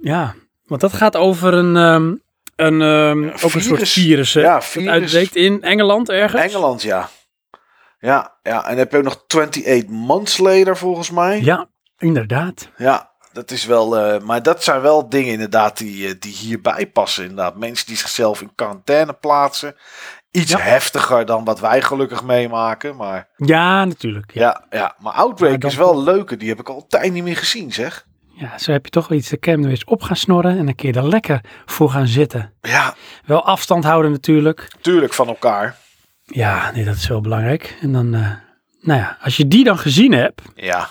Ja, 0.00 0.34
want 0.64 0.80
dat 0.80 0.92
gaat 0.92 1.16
over 1.16 1.54
een, 1.54 1.76
ehm, 1.76 2.14
een, 2.56 2.82
ehm, 2.82 3.28
ook 3.28 3.52
een 3.54 3.62
soort 3.62 3.88
virus. 3.88 3.92
virus. 3.92 4.34
Hè, 4.34 4.40
Ja, 4.40 4.54
dat 4.54 4.64
virus. 4.64 4.88
uitbreekt 4.88 5.36
in 5.36 5.62
Engeland 5.62 6.08
ergens. 6.10 6.42
Engeland, 6.42 6.82
ja. 6.82 7.08
Ja, 7.98 8.36
ja. 8.42 8.62
En 8.62 8.68
dan 8.68 8.78
heb 8.78 8.90
je 8.92 8.96
ook 8.98 9.04
nog 9.04 9.24
28 9.26 9.88
Months 9.88 10.38
Later, 10.38 10.76
volgens 10.76 11.10
mij. 11.10 11.40
Ja, 11.42 11.68
inderdaad. 11.98 12.68
Ja, 12.76 13.10
dat 13.34 13.50
is 13.50 13.64
wel. 13.64 13.98
eh, 13.98 14.20
maar 14.20 14.42
dat 14.42 14.64
zijn 14.64 14.80
wel 14.80 15.08
dingen 15.08 15.32
inderdaad 15.32 15.78
die, 15.78 16.08
eh, 16.08 16.14
die 16.18 16.32
hierbij 16.34 16.86
passen. 16.86 17.22
Inderdaad, 17.22 17.56
mensen 17.56 17.86
die 17.86 17.96
zichzelf 17.96 18.40
in 18.42 18.54
quarantaine 18.54 19.12
plaatsen. 19.12 19.76
Iets 20.30 20.50
Ja. 20.52 20.58
heftiger 20.58 21.24
dan 21.26 21.44
wat 21.44 21.60
wij 21.60 21.82
gelukkig 21.82 22.22
meemaken. 22.24 22.96
Maar 22.96 23.28
Ja, 23.36 23.84
natuurlijk. 23.84 24.32
Ja. 24.34 24.64
ja, 24.70 24.78
ja. 24.78 24.94
Maar 24.98 25.12
Outbreak 25.12 25.62
Maar 25.62 25.70
is 25.70 25.76
wel 25.76 26.02
leuke. 26.02 26.36
Die 26.36 26.48
heb 26.48 26.60
ik 26.60 26.68
al 26.68 26.86
tijd 26.88 27.12
niet 27.12 27.22
meer 27.22 27.36
gezien, 27.36 27.72
zeg. 27.72 28.06
ja, 28.36 28.58
zo 28.58 28.72
heb 28.72 28.84
je 28.84 28.90
toch 28.90 29.08
wel 29.08 29.18
iets. 29.18 29.28
De 29.28 29.38
cam 29.38 29.64
er 29.64 29.70
eens 29.70 29.84
op 29.84 30.02
gaan 30.02 30.16
snorren 30.16 30.58
en 30.58 30.68
een 30.68 30.74
keer 30.74 30.96
er 30.96 31.08
lekker 31.08 31.40
voor 31.66 31.90
gaan 31.90 32.06
zitten. 32.06 32.52
Ja, 32.60 32.94
Wel 33.26 33.44
afstand 33.44 33.84
houden 33.84 34.10
natuurlijk. 34.10 34.68
tuurlijk 34.80 35.12
van 35.12 35.28
elkaar. 35.28 35.76
Ja, 36.24 36.70
nee, 36.70 36.84
dat 36.84 36.94
is 36.96 37.08
wel 37.08 37.20
belangrijk. 37.20 37.76
En 37.80 37.92
dan, 37.92 38.14
eh, 38.14 38.30
nou 38.80 39.00
ja, 39.00 39.18
als 39.22 39.36
je 39.36 39.48
die 39.48 39.64
dan 39.64 39.78
gezien 39.78 40.12
hebt, 40.12 40.42
Ja, 40.54 40.88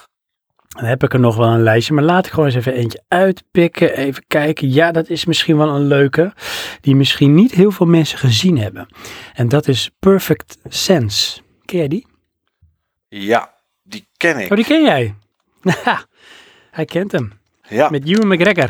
dan 0.73 0.85
heb 0.85 1.03
ik 1.03 1.13
er 1.13 1.19
nog 1.19 1.35
wel 1.35 1.47
een 1.47 1.63
lijstje. 1.63 1.93
Maar 1.93 2.03
laat 2.03 2.25
ik 2.25 2.31
gewoon 2.31 2.45
eens 2.45 2.55
even 2.55 2.73
eentje 2.73 3.03
uitpikken. 3.07 3.95
Even 3.97 4.23
kijken. 4.27 4.71
Ja, 4.71 4.91
dat 4.91 5.09
is 5.09 5.25
misschien 5.25 5.57
wel 5.57 5.69
een 5.69 5.87
leuke. 5.87 6.33
Die 6.81 6.95
misschien 6.95 7.33
niet 7.35 7.51
heel 7.51 7.71
veel 7.71 7.85
mensen 7.85 8.17
gezien 8.17 8.57
hebben. 8.57 8.87
En 9.33 9.49
dat 9.49 9.67
is 9.67 9.89
Perfect 9.99 10.57
Sense. 10.67 11.41
Ken 11.65 11.77
jij 11.77 11.87
die? 11.87 12.07
ja. 13.07 13.51
Die 13.85 14.07
ken 14.17 14.37
ik. 14.39 14.49
Oh, 14.51 14.55
die 14.55 14.65
ken 14.65 14.83
jij. 14.83 15.15
Hij 16.71 16.85
kent 16.85 17.11
hem. 17.11 17.33
Ja, 17.67 17.89
Met 17.89 18.05
Ewan 18.09 18.27
McGregor. 18.27 18.69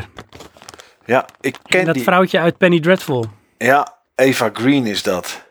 ja, 1.06 1.26
ik 1.40 1.54
En 1.56 1.62
ken 1.62 1.84
dat 1.84 1.94
die. 1.94 2.02
vrouwtje 2.02 2.38
uit 2.38 2.56
Penny 2.58 2.80
Dreadful. 2.80 3.26
Ja, 3.58 3.96
Eva 4.14 4.50
Green 4.52 4.86
is 4.86 5.02
dat. 5.02 5.44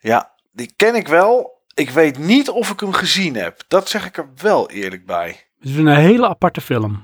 Ja, 0.00 0.30
die 0.52 0.72
ken 0.76 0.94
ik 0.94 1.08
wel. 1.08 1.59
Ik 1.80 1.90
weet 1.90 2.18
niet 2.18 2.50
of 2.50 2.70
ik 2.70 2.80
hem 2.80 2.92
gezien 2.92 3.34
heb. 3.34 3.62
Dat 3.68 3.88
zeg 3.88 4.06
ik 4.06 4.16
er 4.16 4.28
wel 4.36 4.70
eerlijk 4.70 5.06
bij. 5.06 5.46
Het 5.60 5.68
is 5.68 5.76
een 5.76 5.86
hele 5.86 6.28
aparte 6.28 6.60
film. 6.60 7.02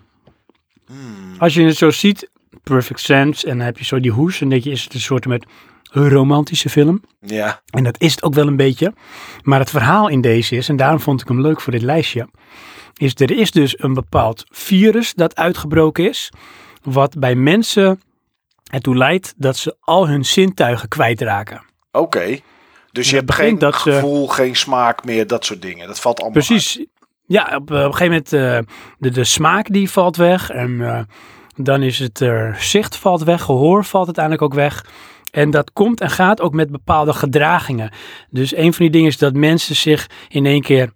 Hmm. 0.87 1.35
Als 1.39 1.55
je 1.55 1.63
het 1.63 1.77
zo 1.77 1.91
ziet, 1.91 2.31
Perfect 2.63 3.01
Sense. 3.01 3.47
En 3.47 3.57
dan 3.57 3.67
heb 3.67 3.79
je 3.79 3.85
zo 3.85 4.01
die 4.01 4.11
hoes. 4.11 4.41
En 4.41 4.49
denk 4.49 4.65
je, 4.65 4.71
is 4.71 4.85
het 4.85 4.95
een 4.95 5.01
soort 5.01 5.27
met 5.27 5.47
een 5.91 6.09
romantische 6.09 6.69
film? 6.69 7.03
Ja, 7.21 7.63
En 7.71 7.85
dat 7.85 8.01
is 8.01 8.11
het 8.11 8.23
ook 8.23 8.35
wel 8.35 8.47
een 8.47 8.57
beetje. 8.57 8.93
Maar 9.43 9.59
het 9.59 9.71
verhaal 9.71 10.09
in 10.09 10.21
deze 10.21 10.57
is, 10.57 10.69
en 10.69 10.77
daarom 10.77 11.01
vond 11.01 11.21
ik 11.21 11.29
hem 11.29 11.41
leuk 11.41 11.61
voor 11.61 11.73
dit 11.73 11.83
lijstje, 11.83 12.29
is 12.95 13.13
er 13.15 13.31
is 13.31 13.51
dus 13.51 13.83
een 13.83 13.95
bepaald 13.95 14.45
virus 14.51 15.15
dat 15.15 15.37
uitgebroken 15.37 16.09
is, 16.09 16.33
wat 16.83 17.19
bij 17.19 17.35
mensen 17.35 18.01
ertoe 18.71 18.97
leidt 18.97 19.35
dat 19.37 19.57
ze 19.57 19.77
al 19.81 20.09
hun 20.09 20.25
zintuigen 20.25 20.89
kwijtraken. 20.89 21.65
oké. 21.93 22.41
Dus 22.97 23.11
je 23.11 23.17
hebt 23.17 23.35
geen 23.35 23.59
dat 23.59 23.75
ze- 23.75 23.93
gevoel, 23.93 24.27
geen 24.29 24.57
smaak 24.57 25.05
meer, 25.05 25.27
dat 25.27 25.45
soort 25.45 25.63
dingen. 25.63 25.87
Dat 25.87 26.01
valt 26.01 26.21
allemaal 26.21 26.43
Precies. 26.45 26.85
Ja, 27.27 27.43
op, 27.43 27.51
eh, 27.51 27.57
op 27.57 27.71
een 27.71 27.95
gegeven 27.95 28.07
moment 28.07 28.33
uh, 28.33 28.75
de, 28.99 29.11
de 29.11 29.25
smaak 29.25 29.73
die 29.73 29.91
valt 29.91 30.17
weg 30.17 30.51
en 30.51 30.71
uh, 30.71 31.01
dan 31.57 31.83
is 31.83 31.99
het 31.99 32.21
er 32.21 32.57
zicht 32.59 32.97
valt 32.97 33.23
weg, 33.23 33.43
gehoor 33.43 33.85
valt 33.85 34.05
uiteindelijk 34.05 34.45
ook 34.45 34.55
weg. 34.55 34.85
En 35.31 35.51
dat 35.51 35.73
komt 35.73 36.01
en 36.01 36.11
gaat 36.11 36.41
ook 36.41 36.55
met 36.55 36.71
bepaalde 36.71 37.13
gedragingen. 37.13 37.91
Dus 38.31 38.57
een 38.57 38.73
van 38.73 38.85
die 38.85 38.91
dingen 38.91 39.09
is 39.09 39.19
dat 39.19 39.35
mensen 39.35 39.77
zich 39.77 40.11
in 40.29 40.47
één 40.47 40.63
keer 40.63 40.91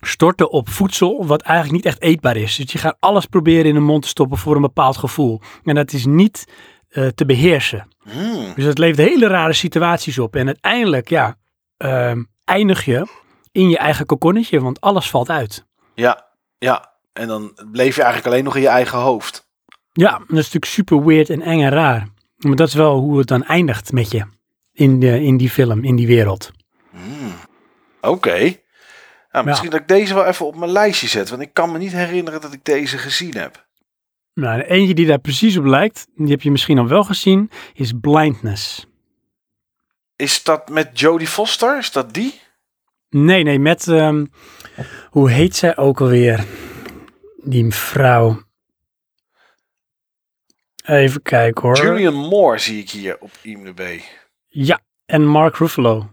storten 0.00 0.50
op 0.50 0.68
voedsel 0.68 1.26
wat 1.26 1.42
eigenlijk 1.42 1.76
niet 1.84 1.94
echt 1.94 2.02
eetbaar 2.02 2.36
is. 2.36 2.56
Dus 2.56 2.72
je 2.72 2.78
gaat 2.78 2.96
alles 3.00 3.26
proberen 3.26 3.64
in 3.64 3.74
de 3.74 3.80
mond 3.80 4.02
te 4.02 4.08
stoppen 4.08 4.38
voor 4.38 4.54
een 4.56 4.62
bepaald 4.62 4.96
gevoel. 4.96 5.40
En 5.64 5.74
dat 5.74 5.92
is 5.92 6.06
niet 6.06 6.44
uh, 6.90 7.06
te 7.06 7.26
beheersen. 7.26 7.88
Hmm. 8.02 8.52
Dus 8.54 8.64
dat 8.64 8.78
levert 8.78 9.08
hele 9.08 9.26
rare 9.26 9.52
situaties 9.52 10.18
op. 10.18 10.36
En 10.36 10.46
uiteindelijk, 10.46 11.08
ja, 11.08 11.36
uh, 11.78 12.12
eindig 12.44 12.84
je 12.84 13.06
in 13.52 13.68
je 13.68 13.78
eigen 13.78 14.06
kokonnetje, 14.06 14.60
want 14.60 14.80
alles 14.80 15.10
valt 15.10 15.30
uit. 15.30 15.66
Ja, 15.94 16.26
ja. 16.58 16.88
En 17.12 17.28
dan 17.28 17.58
bleef 17.72 17.96
je 17.96 18.02
eigenlijk 18.02 18.32
alleen 18.32 18.44
nog 18.44 18.56
in 18.56 18.62
je 18.62 18.68
eigen 18.68 18.98
hoofd. 18.98 19.48
Ja, 19.92 20.10
dat 20.10 20.20
is 20.20 20.34
natuurlijk 20.34 20.64
super 20.64 21.04
weird 21.04 21.30
en 21.30 21.42
eng 21.42 21.62
en 21.62 21.70
raar. 21.70 22.08
Maar 22.36 22.56
dat 22.56 22.68
is 22.68 22.74
wel 22.74 22.98
hoe 22.98 23.18
het 23.18 23.28
dan 23.28 23.44
eindigt 23.44 23.92
met 23.92 24.10
je 24.10 24.24
in, 24.72 25.00
de, 25.00 25.22
in 25.22 25.36
die 25.36 25.50
film, 25.50 25.84
in 25.84 25.96
die 25.96 26.06
wereld. 26.06 26.50
Hmm. 26.90 27.32
Oké. 28.00 28.08
Okay. 28.08 28.62
Nou, 29.30 29.44
misschien 29.44 29.70
ja. 29.70 29.72
dat 29.72 29.80
ik 29.80 29.88
deze 29.88 30.14
wel 30.14 30.24
even 30.24 30.46
op 30.46 30.56
mijn 30.56 30.70
lijstje 30.70 31.08
zet, 31.08 31.30
want 31.30 31.42
ik 31.42 31.52
kan 31.52 31.72
me 31.72 31.78
niet 31.78 31.92
herinneren 31.92 32.40
dat 32.40 32.52
ik 32.52 32.64
deze 32.64 32.98
gezien 32.98 33.34
heb. 33.34 33.68
Nou, 34.34 34.58
de 34.58 34.66
eentje 34.66 34.94
die 34.94 35.06
daar 35.06 35.18
precies 35.18 35.56
op 35.56 35.64
lijkt, 35.64 36.06
die 36.14 36.30
heb 36.30 36.42
je 36.42 36.50
misschien 36.50 36.78
al 36.78 36.88
wel 36.88 37.04
gezien, 37.04 37.50
is 37.74 37.92
Blindness. 38.00 38.86
Is 40.16 40.42
dat 40.42 40.68
met 40.68 41.00
Jodie 41.00 41.26
Foster? 41.26 41.78
Is 41.78 41.92
dat 41.92 42.14
die? 42.14 42.40
Nee, 43.08 43.42
nee, 43.42 43.58
met, 43.58 43.86
um, 43.86 44.30
hoe 45.10 45.30
heet 45.30 45.56
zij 45.56 45.76
ook 45.76 46.00
alweer? 46.00 46.44
Die 47.42 47.74
vrouw. 47.74 48.42
Even 50.84 51.22
kijken 51.22 51.62
hoor. 51.62 51.76
Julian 51.76 52.14
Moore 52.14 52.58
zie 52.58 52.78
ik 52.82 52.90
hier 52.90 53.16
op 53.20 53.30
IMDb. 53.42 54.00
Ja, 54.48 54.80
en 55.06 55.26
Mark 55.26 55.56
Ruffalo. 55.56 56.10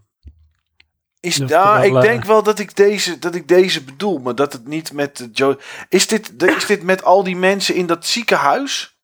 Is 1.27 1.35
daar, 1.35 1.85
ik 1.85 2.01
denk 2.01 2.23
wel 2.23 2.43
dat 2.43 2.59
ik, 2.59 2.75
deze, 2.75 3.19
dat 3.19 3.35
ik 3.35 3.47
deze 3.47 3.83
bedoel, 3.83 4.17
maar 4.17 4.35
dat 4.35 4.53
het 4.53 4.67
niet 4.67 4.93
met 4.93 5.29
Joe. 5.33 5.57
Is 5.89 6.07
dit, 6.07 6.33
is 6.43 6.65
dit 6.65 6.83
met 6.83 7.03
al 7.03 7.23
die 7.23 7.35
mensen 7.35 7.75
in 7.75 7.85
dat 7.85 8.05
ziekenhuis? 8.05 8.97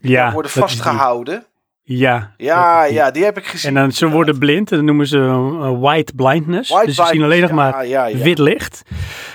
Die 0.00 0.10
ja. 0.10 0.32
worden 0.32 0.50
vastgehouden. 0.50 1.46
Ja. 1.82 2.34
Ja, 2.36 2.84
ja, 2.84 3.10
die 3.10 3.24
heb 3.24 3.38
ik 3.38 3.46
gezien. 3.46 3.76
En 3.76 3.82
dan 3.82 3.92
ze 3.92 4.08
worden 4.08 4.38
blind 4.38 4.70
en 4.70 4.76
dan 4.76 4.86
noemen 4.86 5.06
ze 5.06 5.18
uh, 5.18 5.80
white 5.80 6.12
blindness. 6.14 6.70
White 6.70 6.86
dus 6.86 6.96
ze 6.96 7.06
zien 7.06 7.22
alleen 7.22 7.40
nog 7.40 7.50
maar 7.50 7.72
ja, 7.72 7.80
ja, 7.80 8.06
ja. 8.06 8.22
wit 8.22 8.38
licht. 8.38 8.82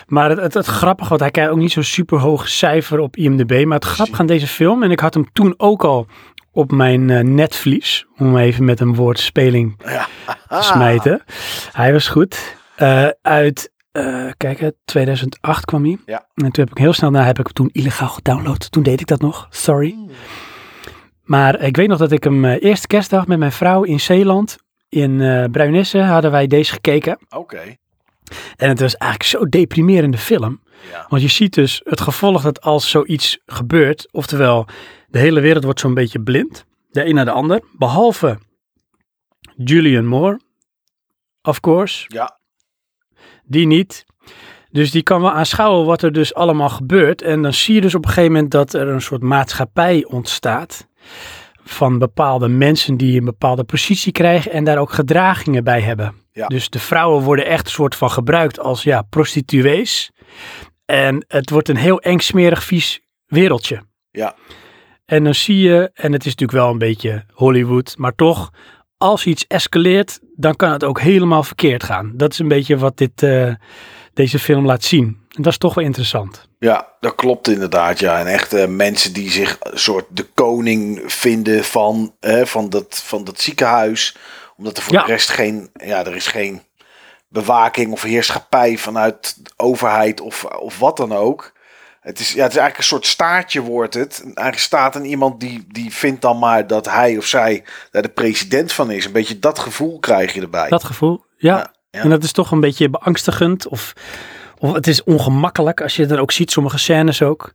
Maar 0.07 0.29
het, 0.29 0.39
het, 0.39 0.53
het 0.53 0.65
grappige, 0.65 1.09
want 1.09 1.21
hij 1.21 1.31
krijgt 1.31 1.51
ook 1.51 1.57
niet 1.57 1.71
zo'n 1.71 1.83
super 1.83 2.19
hoog 2.19 2.47
cijfer 2.47 2.99
op 2.99 3.15
IMDb. 3.15 3.65
Maar 3.65 3.77
het 3.77 3.87
grappige 3.87 4.21
aan 4.21 4.27
deze 4.27 4.47
film, 4.47 4.83
en 4.83 4.91
ik 4.91 4.99
had 4.99 5.13
hem 5.13 5.27
toen 5.33 5.53
ook 5.57 5.83
al 5.83 6.07
op 6.53 6.72
mijn 6.72 7.09
uh, 7.09 7.19
netvlies, 7.19 8.06
om 8.17 8.38
even 8.38 8.65
met 8.65 8.80
een 8.80 8.95
woordspeling 8.95 9.82
ja. 9.85 10.07
te 10.48 10.61
smijten. 10.61 11.22
Hij 11.72 11.93
was 11.93 12.07
goed. 12.07 12.56
Uh, 12.77 13.07
uit, 13.22 13.72
uh, 13.91 14.32
kijk, 14.38 14.72
2008 14.85 15.65
kwam 15.65 15.83
hij. 15.83 15.98
Ja. 16.06 16.27
En 16.35 16.51
toen 16.51 16.64
heb 16.64 16.69
ik 16.69 16.77
heel 16.77 16.93
snel 16.93 17.11
daarna 17.11 17.27
heb 17.27 17.40
ik 17.40 17.51
toen 17.51 17.69
illegaal 17.72 18.07
gedownload. 18.07 18.72
Toen 18.72 18.83
deed 18.83 18.99
ik 18.99 19.07
dat 19.07 19.22
nog, 19.22 19.48
sorry. 19.49 19.98
Maar 21.23 21.61
ik 21.61 21.75
weet 21.75 21.88
nog 21.88 21.98
dat 21.98 22.11
ik 22.11 22.23
hem 22.23 22.45
eerste 22.45 22.88
kerstdag 22.88 23.27
met 23.27 23.40
mijn 23.40 23.51
vrouw 23.51 23.83
in 23.83 23.99
Zeeland, 23.99 24.57
in 24.90 25.17
Bruinisse, 25.51 25.99
hadden 25.99 26.32
wij 26.32 26.48
deze 26.48 26.72
gekeken. 26.72 27.17
Oké. 27.30 27.38
Okay. 27.38 27.77
En 28.56 28.69
het 28.69 28.80
was 28.80 28.95
eigenlijk 28.95 29.32
zo'n 29.32 29.49
deprimerende 29.49 30.17
film. 30.17 30.61
Ja. 30.91 31.06
Want 31.09 31.22
je 31.22 31.27
ziet 31.27 31.53
dus 31.53 31.82
het 31.83 32.01
gevolg 32.01 32.41
dat 32.41 32.61
als 32.61 32.90
zoiets 32.90 33.40
gebeurt, 33.45 34.07
oftewel 34.11 34.67
De 35.14 35.19
hele 35.19 35.40
wereld 35.40 35.64
wordt 35.64 35.80
zo'n 35.80 35.93
beetje 35.93 36.22
blind. 36.22 36.66
De 36.92 37.06
een 37.06 37.16
naar 37.16 37.25
de 37.25 37.32
ander. 37.32 37.61
Behalve 37.77 38.38
Julian 39.56 40.06
Moore, 40.06 40.40
of 41.42 41.59
course. 41.59 42.06
Ja. 42.08 42.40
Die 43.43 43.67
niet. 43.67 44.06
Dus 44.72 44.92
die 44.92 45.03
kan 45.03 45.22
wel 45.22 45.32
aanschouwen 45.32 45.85
wat 45.85 46.01
er 46.01 46.11
dus 46.11 46.33
allemaal 46.33 46.69
gebeurt. 46.69 47.22
En 47.22 47.42
dan 47.42 47.53
zie 47.53 47.75
je 47.75 47.82
dus 47.82 47.95
op 47.95 48.03
een 48.03 48.09
gegeven 48.09 48.32
moment 48.32 48.51
dat 48.51 48.74
er 48.74 48.88
een 48.88 49.01
soort 49.01 49.22
maatschappij 49.22 50.06
ontstaat. 50.06 50.88
Van 51.64 52.00
bepaalde 52.00 52.48
mensen 52.48 52.98
die 52.98 53.19
een 53.19 53.25
bepaalde 53.25 53.64
positie 53.64 54.11
krijgen 54.11 54.51
en 54.51 54.64
daar 54.64 54.77
ook 54.77 54.92
gedragingen 54.92 55.64
bij 55.64 55.82
hebben. 55.82 56.16
Ja. 56.32 56.48
Dus 56.48 56.69
de 56.69 56.80
vrouwen 56.80 57.24
worden 57.24 57.45
echt 57.45 57.66
een 57.66 57.72
soort 57.72 57.95
van 57.95 58.11
gebruikt 58.11 58.59
als 58.59 58.83
ja, 58.83 59.01
prostituees. 59.01 60.11
En 60.85 61.25
het 61.27 61.50
wordt 61.50 61.69
een 61.69 61.77
heel 61.77 62.00
eng, 62.00 62.19
smerig, 62.19 62.64
vies 62.64 63.01
wereldje. 63.25 63.83
Ja. 64.11 64.35
En 65.06 65.23
dan 65.23 65.35
zie 65.35 65.57
je, 65.57 65.91
en 65.93 66.11
het 66.14 66.25
is 66.25 66.32
natuurlijk 66.35 66.59
wel 66.59 66.69
een 66.69 66.77
beetje 66.77 67.25
Hollywood, 67.33 67.93
maar 67.98 68.15
toch, 68.15 68.51
als 68.98 69.25
iets 69.25 69.48
escaleert, 69.48 70.19
dan 70.35 70.56
kan 70.56 70.72
het 70.72 70.83
ook 70.83 70.99
helemaal 70.99 71.43
verkeerd 71.43 71.83
gaan. 71.83 72.11
Dat 72.15 72.32
is 72.32 72.40
een 72.40 72.48
beetje 72.48 72.77
wat 72.77 72.98
dit, 72.98 73.23
eh, 73.23 73.53
deze 74.14 74.40
film 74.40 74.65
laat 74.65 74.83
zien. 74.83 75.06
En 75.30 75.41
dat 75.41 75.51
is 75.51 75.57
toch 75.57 75.73
wel 75.73 75.83
interessant. 75.83 76.48
Ja, 76.59 76.88
dat 76.99 77.15
klopt 77.15 77.48
inderdaad. 77.48 77.99
Ja. 77.99 78.19
En 78.19 78.27
echt 78.27 78.53
eh, 78.53 78.67
mensen 78.67 79.14
die 79.14 79.30
zich 79.32 79.57
een 79.59 79.80
soort 79.80 80.06
de 80.09 80.23
koning 80.33 81.01
vinden 81.06 81.64
van, 81.64 82.15
van, 82.43 82.69
dat, 82.69 83.01
van 83.06 83.23
dat 83.23 83.41
ziekenhuis. 83.41 84.15
Omdat 84.57 84.77
er 84.77 84.83
voor 84.83 84.93
Ja. 84.93 85.01
de 85.06 85.11
rest 85.11 85.30
geen, 85.30 85.69
ja, 85.73 86.06
er 86.06 86.15
is 86.15 86.27
geen 86.27 86.61
bewaking 87.27 87.91
of 87.91 88.01
heerschappij 88.01 88.77
vanuit 88.77 89.35
de 89.43 89.51
overheid 89.57 90.22
of, 90.22 90.45
of 90.45 90.80
wat 90.80 90.98
dan 90.98 91.14
ook. 91.14 91.51
Het 92.03 92.19
is, 92.19 92.33
ja, 92.33 92.43
het 92.43 92.51
is 92.51 92.57
eigenlijk 92.57 92.77
een 92.77 92.83
soort 92.83 93.06
staartje 93.06 93.61
wordt 93.61 93.93
het. 93.93 94.22
Eigenlijk 94.23 94.57
staat 94.57 94.95
er 94.95 95.03
iemand 95.03 95.40
die, 95.40 95.65
die 95.67 95.93
vindt 95.93 96.22
dan 96.22 96.40
maar 96.40 96.67
dat 96.67 96.90
hij 96.90 97.17
of 97.17 97.25
zij 97.25 97.64
daar 97.91 98.01
de 98.01 98.09
president 98.09 98.73
van 98.73 98.91
is. 98.91 99.06
Een 99.06 99.11
beetje 99.11 99.40
dat 99.40 99.59
gevoel 99.59 99.99
krijg 99.99 100.33
je 100.33 100.41
erbij. 100.41 100.69
Dat 100.69 100.83
gevoel, 100.83 101.25
ja. 101.38 101.57
Ja, 101.57 101.73
ja. 101.90 102.01
En 102.01 102.09
dat 102.09 102.23
is 102.23 102.32
toch 102.32 102.51
een 102.51 102.59
beetje 102.59 102.90
beangstigend 102.90 103.67
of, 103.67 103.93
of 104.57 104.73
het 104.73 104.88
is 104.88 105.03
ongemakkelijk 105.03 105.82
als 105.82 105.95
je 105.95 106.06
dan 106.06 106.19
ook 106.19 106.32
ziet, 106.32 106.51
sommige 106.51 106.77
scènes 106.77 107.22
ook. 107.22 107.53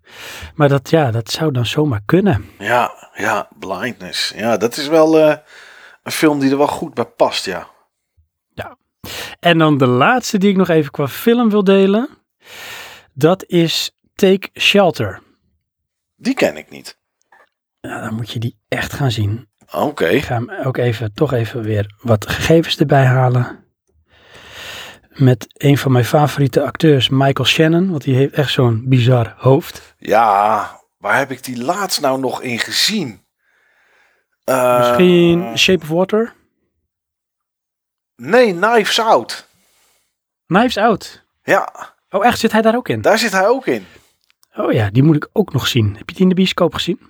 Maar 0.55 0.69
dat, 0.69 0.91
ja, 0.91 1.11
dat 1.11 1.31
zou 1.31 1.53
dan 1.53 1.67
zomaar 1.67 2.03
kunnen. 2.07 2.51
Ja, 2.59 3.11
ja, 3.15 3.49
Blindness. 3.59 4.33
Ja, 4.37 4.57
dat 4.57 4.77
is 4.77 4.89
wel 4.89 5.19
eh, 5.19 5.37
een 6.03 6.13
film 6.13 6.41
die 6.41 6.51
er 6.51 6.59
wel 6.59 6.67
goed 6.67 6.95
bij 6.95 7.05
past, 7.05 7.45
ja. 7.45 7.69
En 9.41 9.59
dan 9.59 9.79
de 9.79 9.87
laatste 9.87 10.39
die 10.39 10.51
ik 10.51 10.57
nog 10.57 10.69
even 10.69 10.91
qua 10.91 11.09
film 11.09 11.51
wil 11.51 11.65
delen. 11.65 12.09
Dat 13.13 13.45
is 13.47 13.98
Take 14.19 14.49
Shelter. 14.61 15.23
Die 16.17 16.35
ken 16.35 16.57
ik 16.57 16.71
niet. 16.71 16.99
Dan 17.81 18.15
moet 18.15 18.31
je 18.31 18.39
die 18.39 18.59
echt 18.69 18.93
gaan 18.93 19.11
zien. 19.11 19.49
Oké. 19.73 20.07
Ik 20.07 20.23
ga 20.25 20.35
hem 20.35 20.51
ook 20.51 20.77
even, 20.77 21.13
toch 21.13 21.33
even 21.33 21.63
weer 21.63 21.95
wat 22.03 22.29
gegevens 22.29 22.77
erbij 22.77 23.05
halen. 23.05 23.65
Met 25.09 25.47
een 25.53 25.79
van 25.79 25.93
mijn 25.93 26.05
favoriete 26.05 26.63
acteurs, 26.63 27.09
Michael 27.09 27.49
Shannon. 27.49 27.91
Want 27.91 28.03
die 28.03 28.15
heeft 28.15 28.33
echt 28.35 28.53
zo'n 28.53 28.85
bizar 28.89 29.35
hoofd. 29.37 29.95
Ja, 29.99 30.71
waar 30.97 31.19
heb 31.19 31.31
ik 31.31 31.45
die 31.45 31.63
laatst 31.65 32.01
nou 32.01 32.21
nog 32.21 32.43
in 32.43 32.59
gezien? 32.59 33.27
Eh, 34.45 34.79
Misschien 34.79 35.59
Shape 35.59 35.83
of 35.83 35.89
Water? 35.89 36.35
Nee, 38.17 38.55
Knives 38.55 39.01
Out. 39.01 39.49
Knives 40.47 40.77
Out. 40.77 41.25
Ja, 41.43 41.97
Oh, 42.11 42.27
echt? 42.27 42.39
Zit 42.39 42.53
hij 42.53 42.63
daar 42.63 42.77
ook 42.77 42.89
in? 42.89 43.01
daar 43.01 43.19
zit 43.19 43.33
hij 43.33 43.47
ook 43.47 43.67
in. 43.67 43.87
Oh 44.59 44.73
ja, 44.73 44.91
die 44.91 45.03
moet 45.03 45.17
ik 45.17 45.29
ook 45.33 45.53
nog 45.53 45.67
zien. 45.67 45.95
Heb 45.97 46.09
je 46.09 46.15
die 46.15 46.23
in 46.23 46.29
de 46.29 46.35
bioscoop 46.35 46.75
gezien? 46.75 47.01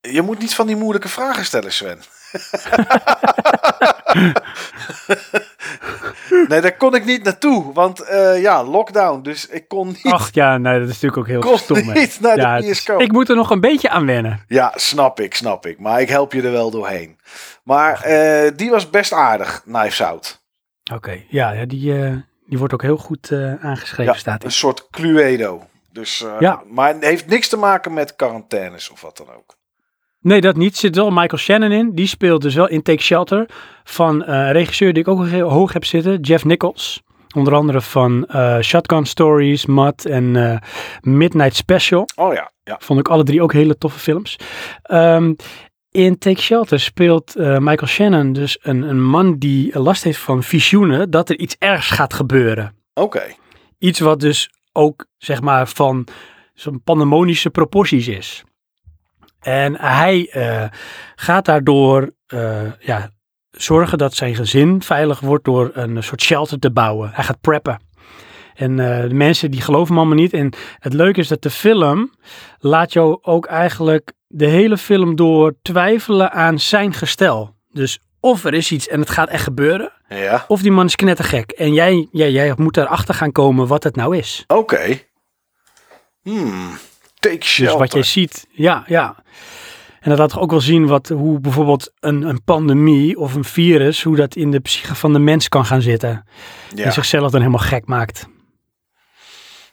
Je 0.00 0.22
moet 0.22 0.38
niet 0.38 0.54
van 0.54 0.66
die 0.66 0.76
moeilijke 0.76 1.08
vragen 1.08 1.44
stellen, 1.44 1.72
Sven. 1.72 1.98
nee, 6.48 6.60
daar 6.60 6.76
kon 6.76 6.94
ik 6.94 7.04
niet 7.04 7.24
naartoe. 7.24 7.72
Want 7.72 8.00
eh, 8.00 8.40
ja, 8.42 8.64
lockdown. 8.64 9.22
Dus 9.22 9.46
ik 9.46 9.68
kon 9.68 9.86
niet. 9.86 10.04
Ach 10.12 10.28
ja, 10.32 10.58
nee, 10.58 10.78
dat 10.78 10.88
is 10.88 10.92
natuurlijk 11.00 11.16
ook 11.20 11.26
heel 11.26 11.40
kon 11.40 11.58
stom. 11.58 11.92
niet 11.92 12.18
naar 12.20 12.36
de 12.36 12.56
is- 12.58 12.64
bioscoop. 12.64 13.00
ik 13.00 13.12
moet 13.12 13.28
er 13.28 13.36
nog 13.36 13.50
een 13.50 13.60
beetje 13.60 13.90
aan 13.90 14.06
wennen. 14.06 14.40
Ja, 14.46 14.72
snap 14.74 15.20
ik, 15.20 15.34
snap 15.34 15.66
ik. 15.66 15.78
Maar 15.78 16.00
ik 16.00 16.08
help 16.08 16.32
je 16.32 16.42
er 16.42 16.52
wel 16.52 16.70
doorheen. 16.70 17.18
Maar 17.64 18.02
eh, 18.02 18.50
die 18.56 18.70
was 18.70 18.90
best 18.90 19.12
aardig, 19.12 19.62
Knives 19.62 20.02
Out. 20.02 20.42
Oké, 20.94 21.22
ja, 21.28 21.52
ja 21.52 21.64
die, 21.64 22.02
eh, 22.04 22.14
die 22.46 22.58
wordt 22.58 22.74
ook 22.74 22.82
heel 22.82 22.96
goed 22.96 23.32
aangeschreven, 23.60 24.12
Ja, 24.12 24.18
staat 24.18 24.44
een 24.44 24.52
soort 24.52 24.88
Cluedo. 24.90 25.66
Dus, 25.92 26.22
eh, 26.22 26.36
Ja. 26.38 26.62
Maar 26.68 26.88
het 26.88 27.04
heeft 27.04 27.26
niks 27.26 27.48
te 27.48 27.56
maken 27.56 27.92
met 27.92 28.16
quarantaines 28.16 28.90
of 28.90 29.00
wat 29.00 29.16
dan 29.16 29.26
ook. 29.36 29.56
Nee, 30.20 30.40
dat 30.40 30.56
niet. 30.56 30.76
Zit 30.76 30.96
wel 30.96 31.10
Michael 31.10 31.38
Shannon 31.38 31.72
in. 31.72 31.94
Die 31.94 32.06
speelt 32.06 32.42
dus 32.42 32.54
wel 32.54 32.68
in 32.68 32.82
Take 32.82 33.02
Shelter. 33.02 33.48
Van 33.84 34.24
eh, 34.24 34.34
een 34.34 34.52
regisseur 34.52 34.92
die 34.92 35.02
ik 35.02 35.08
ook 35.08 35.26
heel 35.26 35.48
hoog 35.48 35.72
heb 35.72 35.84
zitten, 35.84 36.20
Jeff 36.20 36.44
Nichols. 36.44 37.02
Onder 37.34 37.54
andere 37.54 37.80
van 37.80 38.26
eh, 38.26 38.60
Shotgun 38.60 39.06
Stories, 39.06 39.66
Mud 39.66 40.06
en 40.06 40.60
Midnight 41.00 41.56
Special. 41.56 42.08
Oh 42.14 42.34
ja, 42.34 42.50
ja. 42.64 42.76
Vond 42.78 43.00
ik 43.00 43.08
alle 43.08 43.24
drie 43.24 43.42
ook 43.42 43.52
hele 43.52 43.78
toffe 43.78 43.98
films. 43.98 44.36
Ehm, 44.82 45.34
in 45.90 46.18
Take 46.18 46.40
Shelter 46.40 46.80
speelt 46.80 47.34
Michael 47.36 47.86
Shannon 47.86 48.32
dus 48.32 48.58
een, 48.62 48.82
een 48.82 49.02
man 49.02 49.38
die 49.38 49.78
last 49.78 50.04
heeft 50.04 50.18
van 50.18 50.42
visioenen 50.42 51.10
dat 51.10 51.28
er 51.28 51.38
iets 51.38 51.56
ergs 51.58 51.90
gaat 51.90 52.14
gebeuren. 52.14 52.76
Oké. 52.94 53.22
Iets 53.78 54.00
wat 54.00 54.20
dus 54.20 54.50
ook, 54.72 55.06
zeg 55.18 55.40
maar, 55.40 55.68
van 55.68 56.06
zo'n 56.54 56.82
pandemonische 56.82 57.50
proporties 57.50 58.08
is. 58.08 58.44
En 59.40 59.80
hij 59.80 60.28
eh, 60.30 60.64
gaat 61.14 61.44
daardoor 61.44 62.14
eh, 62.26 62.72
ja, 62.80 63.10
zorgen 63.50 63.98
dat 63.98 64.14
zijn 64.14 64.34
gezin 64.34 64.82
veilig 64.82 65.20
wordt 65.20 65.44
door 65.44 65.70
een 65.72 66.02
soort 66.02 66.22
shelter 66.22 66.58
te 66.58 66.70
bouwen. 66.70 67.10
Hij 67.12 67.24
gaat 67.24 67.40
preppen. 67.40 67.80
En 68.54 68.78
eh, 68.78 69.08
de 69.08 69.14
mensen 69.14 69.50
die 69.50 69.60
geloven 69.60 69.88
hem 69.88 69.98
allemaal 69.98 70.22
niet. 70.22 70.32
En 70.32 70.52
het 70.78 70.92
leuke 70.92 71.20
is 71.20 71.28
dat 71.28 71.42
de 71.42 71.50
film 71.50 72.12
laat 72.58 72.92
jou 72.92 73.18
ook 73.22 73.46
eigenlijk 73.46 74.12
de 74.26 74.46
hele 74.46 74.76
film 74.76 75.16
door 75.16 75.54
twijfelen 75.62 76.32
aan 76.32 76.58
zijn 76.58 76.92
gestel. 76.92 77.56
Dus 77.70 78.00
of 78.20 78.44
er 78.44 78.54
is 78.54 78.72
iets 78.72 78.88
en 78.88 79.00
het 79.00 79.10
gaat 79.10 79.28
echt 79.28 79.42
gebeuren. 79.42 79.92
Ja. 80.14 80.44
Of 80.48 80.62
die 80.62 80.70
man 80.70 80.86
is 80.86 80.96
knettergek. 80.96 81.50
En 81.50 81.72
jij, 81.74 82.08
jij, 82.12 82.30
jij 82.30 82.52
moet 82.56 82.76
erachter 82.76 83.14
gaan 83.14 83.32
komen 83.32 83.66
wat 83.66 83.82
het 83.84 83.96
nou 83.96 84.16
is. 84.16 84.44
Oké. 84.46 85.00
Hmm. 86.22 86.78
Take 87.18 87.38
Dus 87.38 87.46
shelter. 87.48 87.78
wat 87.78 87.92
jij 87.92 88.02
ziet, 88.02 88.46
ja, 88.50 88.84
ja. 88.86 89.16
En 90.00 90.10
dat 90.10 90.18
laat 90.18 90.36
ook 90.38 90.50
wel 90.50 90.60
zien 90.60 90.86
wat, 90.86 91.08
hoe 91.08 91.40
bijvoorbeeld 91.40 91.92
een, 92.00 92.22
een 92.22 92.44
pandemie 92.44 93.18
of 93.18 93.34
een 93.34 93.44
virus, 93.44 94.02
hoe 94.02 94.16
dat 94.16 94.34
in 94.34 94.50
de 94.50 94.60
psyche 94.60 94.94
van 94.94 95.12
de 95.12 95.18
mens 95.18 95.48
kan 95.48 95.64
gaan 95.64 95.82
zitten. 95.82 96.26
ja. 96.74 96.84
En 96.84 96.92
zichzelf 96.92 97.30
dan 97.30 97.40
helemaal 97.40 97.66
gek 97.66 97.86
maakt. 97.86 98.26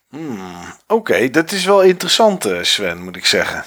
Hmm. 0.09 0.73
Oké, 0.87 1.29
dat 1.29 1.51
is 1.51 1.65
wel 1.65 1.81
interessant, 1.81 2.45
eh, 2.45 2.63
Sven, 2.63 3.03
moet 3.03 3.15
ik 3.15 3.25
zeggen. 3.25 3.65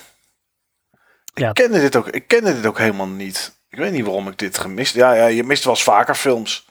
Ja. 1.35 1.49
Ik, 1.49 1.55
kende 1.55 1.81
dit 1.81 1.97
ook, 1.97 2.09
ik 2.09 2.29
kende 2.29 2.55
dit 2.55 2.67
ook 2.67 2.79
helemaal 2.79 3.09
niet. 3.09 3.61
Ik 3.73 3.79
weet 3.79 3.93
niet 3.93 4.05
waarom 4.05 4.29
ik 4.29 4.39
dit 4.39 4.59
gemist. 4.59 4.95
Ja, 4.95 5.13
ja 5.13 5.27
je 5.27 5.45
mist 5.45 5.65
wel 5.65 5.73
eens 5.75 5.83
vaker 5.83 6.15
films. 6.15 6.67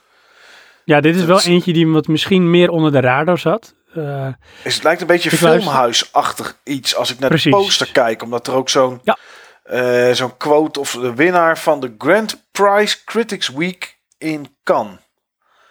Ja, 0.86 1.02
dit 1.02 1.14
is 1.14 1.20
Dat 1.20 1.28
wel 1.28 1.38
is- 1.38 1.46
eentje 1.46 1.74
die 1.74 1.88
wat 1.88 2.08
misschien 2.08 2.50
meer 2.50 2.70
onder 2.70 2.92
de 2.92 3.00
radar 3.00 3.38
zat. 3.38 3.74
Eh, 3.94 4.28
Is, 4.64 4.74
het 4.74 4.84
lijkt 4.84 5.02
een 5.02 5.08
beetje 5.08 5.30
filmhuisachtig 5.32 6.58
iets 6.64 6.96
als 6.96 7.12
ik 7.12 7.20
naar 7.20 7.30
Precies. 7.30 7.52
de 7.52 7.58
poster 7.58 7.92
kijk. 7.92 8.22
Omdat 8.24 8.48
er 8.48 8.54
ook 8.54 8.70
zo'n 8.70 9.00
Ja. 9.04 9.18
eh, 9.64 10.12
zo'n 10.14 10.38
quote 10.38 10.80
of 10.80 10.92
de 10.92 11.14
winnaar 11.16 11.58
van 11.58 11.80
de 11.80 11.96
Grand 11.98 12.44
Prize 12.52 13.04
Critics 13.06 13.48
Week 13.50 13.98
in 14.18 14.56
Cannes. 14.64 15.00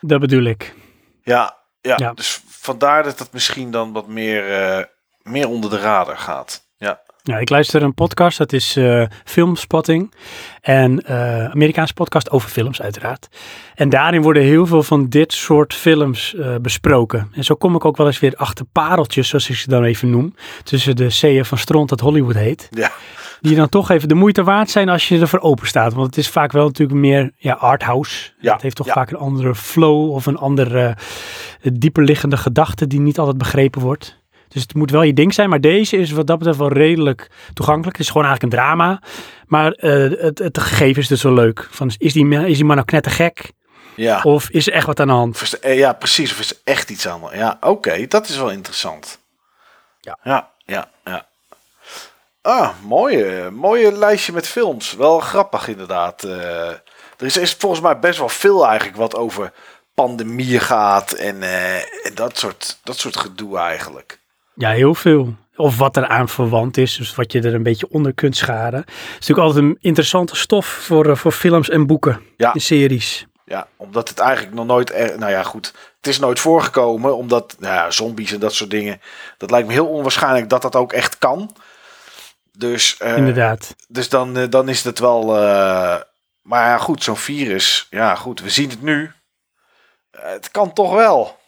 dat 0.01 0.21
bedoel 0.21 0.45
ik. 0.45 0.75
Ja, 1.23 1.57
ja, 1.81 1.95
Ja. 1.97 2.13
dus 2.13 2.41
vandaar 2.49 3.03
dat 3.03 3.19
het 3.19 3.33
misschien 3.33 3.71
dan 3.71 3.93
wat 3.93 4.07
meer, 4.07 4.61
eh, 4.61 4.85
meer 5.23 5.49
onder 5.49 5.71
de 5.71 5.79
radar 5.79 6.19
gaat. 6.19 6.69
Ja, 7.23 7.39
ik 7.39 7.51
luister 7.51 7.83
een 7.83 7.95
podcast, 7.95 8.39
dat 8.39 8.53
is 8.53 8.77
eh 8.77 9.05
Filmspotting. 9.25 10.15
En 10.61 11.01
eh 11.01 11.51
Amerikaanse 11.51 11.95
podcast 11.95 12.31
over 12.31 12.51
films 12.51 12.83
uiteraard. 12.83 13.29
En 13.75 13.89
daarin 13.89 14.23
worden 14.23 14.43
heel 14.43 14.67
veel 14.67 14.83
van 14.83 15.09
dit 15.09 15.33
soort 15.33 15.75
films 15.75 16.35
eh, 16.35 16.55
besproken. 16.63 17.29
En 17.35 17.45
zo 17.45 17.55
kom 17.55 17.75
ik 17.75 17.85
ook 17.85 17.97
wel 17.97 18.07
eens 18.07 18.21
weer 18.21 18.35
achter 18.37 18.65
pareltjes, 18.73 19.29
zoals 19.29 19.51
ik 19.51 19.57
ze 19.57 19.69
dan 19.69 19.85
even 19.85 20.11
noem. 20.11 20.35
Tussen 20.63 20.97
de 20.97 21.11
zeeën 21.11 21.45
van 21.45 21.59
stront 21.59 21.89
dat 21.89 22.01
Hollywood 22.01 22.35
heet. 22.35 22.69
ja, 22.71 22.93
Die 23.41 23.57
dan 23.57 23.69
toch 23.69 23.91
even 23.91 24.09
de 24.09 24.15
moeite 24.15 24.43
waard 24.43 24.71
zijn 24.71 24.89
als 24.89 25.09
je 25.09 25.21
ervoor 25.21 25.41
open 25.41 25.67
staat. 25.67 25.93
Want 25.93 26.07
het 26.07 26.17
is 26.17 26.29
vaak 26.29 26.53
wel 26.53 26.67
natuurlijk 26.67 26.99
meer 26.99 27.33
ja, 27.37 27.53
arthouse. 27.53 28.31
Ja, 28.41 28.53
Het 28.53 28.63
heeft 28.63 28.77
toch 28.77 28.87
ja. 28.87 28.93
vaak 28.93 29.11
een 29.11 29.19
andere 29.19 29.55
flow 29.55 30.11
of 30.11 30.27
een 30.27 30.37
andere 30.37 30.97
dieperliggende 31.73 32.37
gedachte 32.37 32.87
die 32.87 33.01
niet 33.01 33.19
altijd 33.19 33.39
begrepen 33.39 33.81
wordt. 33.81 34.20
Dus 34.53 34.63
het 34.63 34.75
moet 34.75 34.91
wel 34.91 35.03
je 35.03 35.13
ding 35.13 35.35
zijn, 35.35 35.49
maar 35.51 35.61
deze 35.61 35.97
is 35.97 36.11
wat 36.11 36.27
dat 36.27 36.39
betreft 36.39 36.59
wel 36.59 36.73
redelijk 36.73 37.31
toegankelijk. 37.55 37.97
Het 37.97 38.07
is 38.07 38.13
gewoon 38.13 38.27
eigenlijk 38.27 38.55
een 38.55 38.61
drama. 38.61 39.03
Maar 39.47 39.73
eh, 39.73 40.21
het, 40.21 40.39
het 40.39 40.59
gegeven 40.59 41.03
is 41.03 41.09
dus 41.09 41.23
wel 41.23 41.33
leuk. 41.33 41.69
Van, 41.71 41.91
is, 41.99 42.13
die, 42.13 42.25
man- 42.25 42.45
is 42.45 42.57
die 42.57 42.65
man 42.65 42.75
nou 42.75 42.87
knettergek? 42.89 43.53
ja. 43.95 44.21
Of 44.23 44.49
is 44.51 44.67
er 44.67 44.73
echt 44.73 44.87
wat 44.87 45.01
aan 45.01 45.07
de 45.07 45.13
hand? 45.13 45.59
Eh, 45.61 45.79
ja, 45.79 45.93
precies. 45.93 46.33
Of 46.33 46.39
is 46.39 46.51
er 46.51 46.57
echt 46.65 46.91
iets 46.91 47.09
aan? 47.09 47.21
Ja, 47.33 47.57
oké, 47.61 48.07
dat 48.07 48.29
is 48.29 48.37
wel 48.37 48.51
interessant. 48.51 49.19
Ja. 50.01 50.19
ja, 50.23 50.51
ja. 50.65 50.91
ja. 51.05 51.27
Ah, 52.43 52.71
mooie, 52.83 53.51
mooie 53.51 53.93
lijstje 53.93 54.33
met 54.33 54.47
films. 54.47 54.95
Wel 54.95 55.21
grappig 55.21 55.69
inderdaad. 55.69 56.25
Eh, 56.25 56.69
er 57.17 57.27
is, 57.27 57.37
is 57.37 57.53
volgens 57.53 57.81
mij 57.81 57.99
best 57.99 58.19
wel 58.19 58.29
veel 58.29 58.67
eigenlijk 58.67 58.97
wat 58.97 59.17
over 59.17 59.53
pandemie 59.95 60.59
gaat 60.59 61.13
en, 61.13 61.43
en 61.43 62.15
dat, 62.15 62.39
soort, 62.39 62.79
dat 62.85 62.99
soort 62.99 63.17
gedoe 63.17 63.59
eigenlijk. 63.59 64.20
Ja, 64.55 64.71
heel 64.71 64.95
veel. 64.95 65.35
Of 65.57 65.77
wat 65.79 65.97
er 65.97 66.07
aan 66.07 66.29
verwant 66.29 66.77
is, 66.77 66.97
dus 66.97 67.15
wat 67.15 67.33
je 67.33 67.41
er 67.41 67.55
een 67.55 67.63
beetje 67.63 67.91
onder 67.91 68.15
kunt 68.15 68.37
scharen. 68.37 68.81
Het 68.81 68.89
is 68.99 69.13
natuurlijk 69.29 69.47
altijd 69.47 69.65
een 69.65 69.79
interessante 69.81 70.37
stof 70.37 70.67
voor, 70.67 71.11
eh, 71.11 71.17
voor 71.17 71.33
films 71.33 71.69
en 71.69 71.87
boeken, 71.87 72.21
Ja. 72.37 72.53
series. 72.55 73.27
Ja, 73.45 73.67
omdat 73.77 74.09
het 74.09 74.19
eigenlijk 74.19 74.55
nog 74.55 74.67
nooit... 74.67 74.93
Er, 74.95 75.19
nou 75.19 75.31
ja, 75.31 75.43
goed. 75.43 75.75
Het 75.97 76.07
is 76.07 76.19
nooit 76.19 76.41
voorgekomen, 76.41 77.17
omdat 77.17 77.57
nou 77.59 77.75
ja, 77.75 77.91
zombies 77.91 78.33
en 78.33 78.41
dat 78.41 78.55
soort 78.55 78.71
dingen... 78.71 79.01
Dat 79.39 79.51
lijkt 79.51 79.67
me 79.67 79.73
heel 79.73 79.87
onwaarschijnlijk 79.87 80.49
dat 80.49 80.63
dat 80.63 80.77
ook 80.77 80.93
echt 80.93 81.19
kan. 81.19 81.57
Dus, 82.53 82.97
eh, 82.97 83.17
Inderdaad. 83.17 83.75
dus 83.89 84.09
dan, 84.09 84.37
eh, 84.37 84.49
dan 84.51 84.69
is 84.69 84.85
het 84.85 84.99
wel... 84.99 85.25
maar 86.43 86.67
ja, 86.67 86.79
goed, 86.79 87.03
zo'n 87.03 87.17
virus... 87.17 87.87
Ja, 87.91 88.15
goed, 88.15 88.41
we 88.41 88.51
zien 88.51 88.71
het 88.71 88.83
nu. 88.83 89.11
Het 90.11 90.51
kan 90.51 90.73
toch 90.73 90.95
wel. 90.95 91.39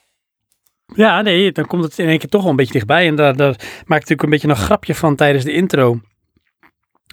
Ja, 0.94 1.22
nee, 1.22 1.52
dan 1.52 1.66
komt 1.66 1.84
het 1.84 1.98
in 1.98 2.08
één 2.08 2.18
keer 2.18 2.28
toch 2.28 2.40
wel 2.40 2.50
een 2.50 2.56
beetje 2.56 2.72
dichtbij. 2.72 3.06
En 3.06 3.14
daar, 3.14 3.36
daar 3.36 3.56
maak 3.58 4.00
ik 4.02 4.08
natuurlijk 4.08 4.22
een 4.22 4.30
beetje 4.30 4.48
een 4.48 4.56
grapje 4.56 4.94
van 4.94 5.16
tijdens 5.16 5.44
de 5.44 5.52
intro. 5.52 6.00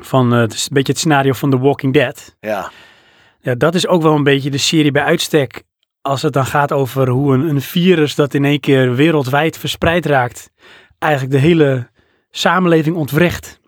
Van, 0.02 0.34
eh, 0.34 0.40
het 0.40 0.54
is 0.54 0.62
een 0.62 0.74
beetje 0.74 0.92
het 0.92 1.02
scenario 1.02 1.34
van 1.34 1.50
The 1.50 1.60
Walking 1.60 1.94
Dead. 1.94 2.36
Ja, 2.40 2.72
Ja, 3.42 3.56
dat 3.56 3.76
is 3.76 3.88
ook 3.88 4.02
wel 4.02 4.16
een 4.16 4.24
beetje 4.24 4.50
de 4.50 4.58
serie 4.58 4.92
bij 4.92 5.04
uitstek. 5.04 5.64
Als 6.02 6.22
het 6.22 6.34
dan 6.34 6.46
gaat 6.46 6.72
over 6.72 7.10
hoe 7.10 7.34
een, 7.34 7.50
een 7.50 7.62
virus 7.62 8.16
dat 8.16 8.34
in 8.34 8.46
één 8.46 8.60
keer 8.60 8.96
wereldwijd 8.96 9.58
verspreid 9.58 10.06
raakt, 10.06 10.50
eigenlijk 11.00 11.34
de 11.34 11.40
hele 11.40 11.90
samenleving 12.30 12.96
ontwricht. 12.96 13.60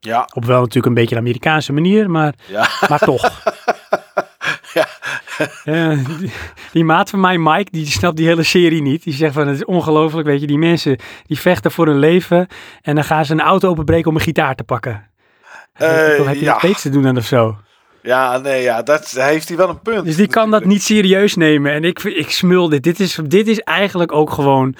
ja, 0.00 0.28
Op 0.34 0.44
wel 0.44 0.58
natuurlijk 0.58 0.86
een 0.86 0.94
beetje 0.94 1.14
een 1.14 1.20
Amerikaanse 1.20 1.72
manier, 1.72 2.10
maar, 2.10 2.34
ja. 2.48 2.68
maar 2.88 2.98
toch. 2.98 3.22
Ja. 4.74 4.86
Eh, 5.64 5.98
die, 6.18 6.32
die 6.72 6.84
maat 6.84 7.10
van 7.10 7.20
mij, 7.20 7.38
Mike, 7.38 7.70
die 7.70 7.86
snapt 7.86 8.16
die 8.16 8.26
hele 8.26 8.42
serie 8.42 8.82
niet. 8.82 9.02
Die 9.02 9.14
zegt 9.14 9.34
van 9.34 9.46
het 9.46 9.56
is 9.56 9.64
ongelooflijk, 9.64 10.26
weet 10.26 10.40
je, 10.40 10.46
die 10.46 10.58
mensen 10.58 10.96
die 11.26 11.38
vechten 11.38 11.70
voor 11.70 11.86
hun 11.86 11.98
leven 11.98 12.46
en 12.82 12.94
dan 12.94 13.04
gaan 13.04 13.24
ze 13.24 13.32
een 13.32 13.40
auto 13.40 13.68
openbreken 13.68 14.10
om 14.10 14.16
een 14.16 14.22
gitaar 14.22 14.54
te 14.54 14.64
pakken. 14.64 15.10
Eh, 15.72 16.16
Dan 16.16 16.26
heb 16.26 16.34
je 16.36 16.44
ja. 16.44 16.52
nog 16.52 16.62
beter 16.62 16.80
te 16.80 16.90
doen 16.90 17.02
dan 17.02 17.16
of 17.16 17.24
zo. 17.24 17.56
Ja, 18.02 18.38
nee, 18.38 18.62
ja, 18.62 18.82
dat 18.82 19.10
heeft 19.10 19.48
hij 19.48 19.56
wel 19.56 19.68
een 19.68 19.80
punt. 19.80 20.04
Dus 20.04 20.16
die 20.16 20.26
kan 20.26 20.50
dat 20.50 20.64
niet 20.64 20.82
serieus 20.82 21.36
nemen. 21.36 21.72
En 21.72 21.84
ik, 21.84 22.02
ik 22.02 22.30
smul 22.30 22.68
dit. 22.68 22.82
Dit 22.82 23.00
is, 23.00 23.18
dit 23.26 23.48
is 23.48 23.60
eigenlijk 23.60 24.12
ook 24.12 24.30
gewoon 24.30 24.74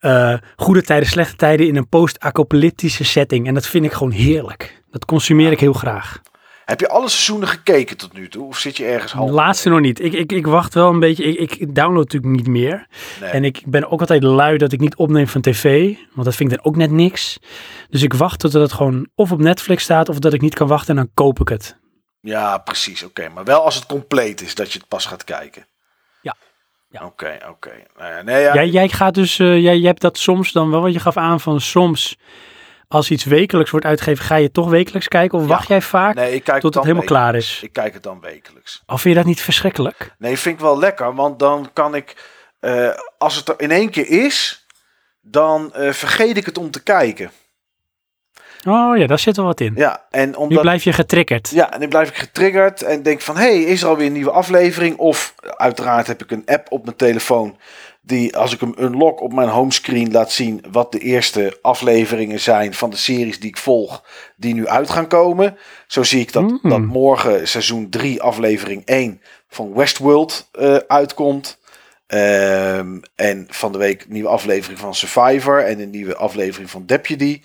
eh, 0.00 0.34
goede 0.56 0.82
tijden, 0.82 1.08
slechte 1.08 1.36
tijden 1.36 1.66
in 1.66 1.76
een 1.76 1.88
post-apocalyptische 1.88 3.04
setting. 3.04 3.46
En 3.46 3.54
dat 3.54 3.66
vind 3.66 3.84
ik 3.84 3.92
gewoon 3.92 4.12
heerlijk. 4.12 4.82
Dat 4.90 5.04
consumeer 5.04 5.52
ik 5.52 5.60
heel 5.60 5.72
graag. 5.72 6.20
Heb 6.66 6.80
je 6.80 6.88
alle 6.88 7.08
seizoenen 7.08 7.48
gekeken 7.48 7.96
tot 7.96 8.12
nu 8.12 8.28
toe? 8.28 8.46
Of 8.46 8.58
zit 8.58 8.76
je 8.76 8.84
ergens 8.84 9.12
De 9.12 9.18
half? 9.18 9.30
laatste 9.30 9.68
nog 9.68 9.80
niet. 9.80 10.00
Ik, 10.00 10.12
ik, 10.12 10.32
ik 10.32 10.46
wacht 10.46 10.74
wel 10.74 10.88
een 10.88 10.98
beetje. 10.98 11.24
Ik, 11.24 11.54
ik 11.54 11.74
download 11.74 12.04
natuurlijk 12.12 12.32
niet 12.36 12.46
meer. 12.46 12.86
Nee. 13.20 13.30
En 13.30 13.44
ik 13.44 13.62
ben 13.66 13.90
ook 13.90 14.00
altijd 14.00 14.22
lui 14.22 14.58
dat 14.58 14.72
ik 14.72 14.80
niet 14.80 14.96
opneem 14.96 15.28
van 15.28 15.40
tv. 15.40 15.94
Want 16.12 16.24
dat 16.26 16.34
vind 16.34 16.50
ik 16.52 16.56
dan 16.56 16.66
ook 16.66 16.76
net 16.76 16.90
niks. 16.90 17.38
Dus 17.90 18.02
ik 18.02 18.14
wacht 18.14 18.38
tot 18.40 18.52
het 18.52 18.72
gewoon 18.72 19.08
of 19.14 19.32
op 19.32 19.38
Netflix 19.40 19.82
staat 19.82 20.08
of 20.08 20.18
dat 20.18 20.32
ik 20.32 20.40
niet 20.40 20.54
kan 20.54 20.66
wachten 20.68 20.88
en 20.88 20.96
dan 20.96 21.10
koop 21.14 21.40
ik 21.40 21.48
het. 21.48 21.76
Ja, 22.20 22.58
precies. 22.58 23.02
Oké, 23.04 23.28
maar 23.28 23.44
wel 23.44 23.64
als 23.64 23.74
het 23.74 23.86
compleet 23.86 24.40
is 24.40 24.54
dat 24.54 24.72
je 24.72 24.78
het 24.78 24.88
pas 24.88 25.06
gaat 25.06 25.24
kijken. 25.24 25.66
Ja. 26.22 26.36
Ja. 26.90 27.04
Oké, 27.04 27.38
oké. 27.50 27.70
Nou 27.98 28.24
nee, 28.24 28.42
ja. 28.42 28.54
Jij, 28.54 28.68
jij 28.68 28.88
gaat 28.88 29.14
dus, 29.14 29.38
eh, 29.38 29.46
jij, 29.46 29.76
jij 29.78 29.88
hebt 29.88 30.00
dat 30.00 30.18
soms 30.18 30.52
dan 30.52 30.70
wel, 30.70 30.80
wat 30.80 30.92
je 30.92 31.00
gaf 31.00 31.16
aan 31.16 31.40
van 31.40 31.60
soms 31.60 32.16
als 32.88 33.10
iets 33.10 33.24
wekelijks 33.24 33.70
wordt 33.70 33.86
uitgegeven, 33.86 34.24
ga 34.24 34.36
je 34.36 34.50
toch 34.50 34.68
wekelijks 34.70 35.08
kijken? 35.08 35.38
Of 35.38 35.44
Ja. 35.44 35.50
wacht 35.50 35.68
jij 35.68 35.80
vaak 35.82 36.14
nee, 36.14 36.34
ik 36.34 36.44
kijk 36.44 36.60
tot 36.60 36.74
het 36.74 36.82
helemaal 36.82 37.04
klaar 37.06 37.34
is? 37.34 37.60
Ik 37.62 37.72
kijk 37.72 37.94
het 37.94 38.02
dan 38.02 38.20
wekelijks. 38.20 38.82
Of 38.86 39.00
vind 39.00 39.14
je 39.14 39.20
dat 39.20 39.28
niet 39.28 39.40
verschrikkelijk? 39.40 40.14
Nee, 40.18 40.38
vind 40.38 40.54
ik 40.54 40.60
wel 40.60 40.78
lekker, 40.78 41.14
want 41.14 41.38
dan 41.38 41.70
kan 41.72 41.94
ik, 41.94 42.16
eh, 42.60 42.88
als 43.18 43.36
het 43.36 43.48
er 43.48 43.54
in 43.60 43.70
één 43.70 43.90
keer 43.90 44.08
is, 44.08 44.66
dan 45.20 45.72
eh, 45.74 45.92
vergeet 45.92 46.36
ik 46.36 46.46
het 46.46 46.58
om 46.58 46.70
te 46.70 46.82
kijken. 46.82 47.30
Oh 48.66 48.96
ja, 48.96 49.06
daar 49.06 49.18
zit 49.18 49.36
wel 49.36 49.44
wat 49.46 49.60
in. 49.60 49.72
Ja, 49.76 50.04
en 50.10 50.28
Nu 50.30 50.34
omdat. 50.34 50.60
blijf 50.60 50.84
je 50.84 50.92
getriggerd. 50.92 51.50
Ja, 51.54 51.72
en 51.72 51.80
dan 51.80 51.88
blijf 51.88 52.08
ik 52.08 52.16
getriggerd 52.16 52.82
en 52.82 53.02
denk 53.02 53.20
van, 53.20 53.36
hé, 53.36 53.42
hey, 53.42 53.62
is 53.62 53.82
er 53.82 53.88
alweer 53.88 54.06
een 54.06 54.12
nieuwe 54.12 54.30
aflevering? 54.30 54.96
Of 54.96 55.34
uiteraard 55.56 56.06
heb 56.06 56.22
ik 56.22 56.30
een 56.30 56.42
app 56.46 56.72
op 56.72 56.84
mijn 56.84 56.96
telefoon 56.96 57.56
die, 58.00 58.36
als 58.36 58.52
ik 58.54 58.60
hem 58.60 58.74
unlock 58.78 59.20
op 59.20 59.32
mijn 59.32 59.48
homescreen, 59.48 60.12
laat 60.12 60.32
zien 60.32 60.64
wat 60.70 60.92
de 60.92 60.98
eerste 60.98 61.58
afleveringen 61.62 62.40
zijn 62.40 62.74
van 62.74 62.90
de 62.90 62.96
series 62.96 63.40
die 63.40 63.48
ik 63.48 63.56
volg, 63.56 64.02
die 64.36 64.54
nu 64.54 64.68
uit 64.68 64.90
gaan 64.90 65.06
komen. 65.08 65.56
Zo 65.86 66.02
zie 66.02 66.20
ik 66.20 66.32
dat, 66.32 66.42
Mm. 66.42 66.58
dat 66.62 66.80
morgen 66.80 67.48
seizoen 67.48 67.88
3, 67.90 68.22
aflevering 68.22 68.82
1 68.84 69.20
van 69.48 69.74
Westworld 69.74 70.48
eh, 70.52 70.76
uitkomt. 70.76 71.58
Ehm, 72.06 72.98
en 73.14 73.46
van 73.50 73.72
de 73.72 73.78
week 73.78 74.00
een 74.02 74.12
nieuwe 74.12 74.28
aflevering 74.28 74.78
van 74.78 74.94
Survivor 74.94 75.64
en 75.64 75.80
een 75.80 75.90
nieuwe 75.90 76.16
aflevering 76.16 76.70
van 76.70 76.82
Deputy. 76.86 77.40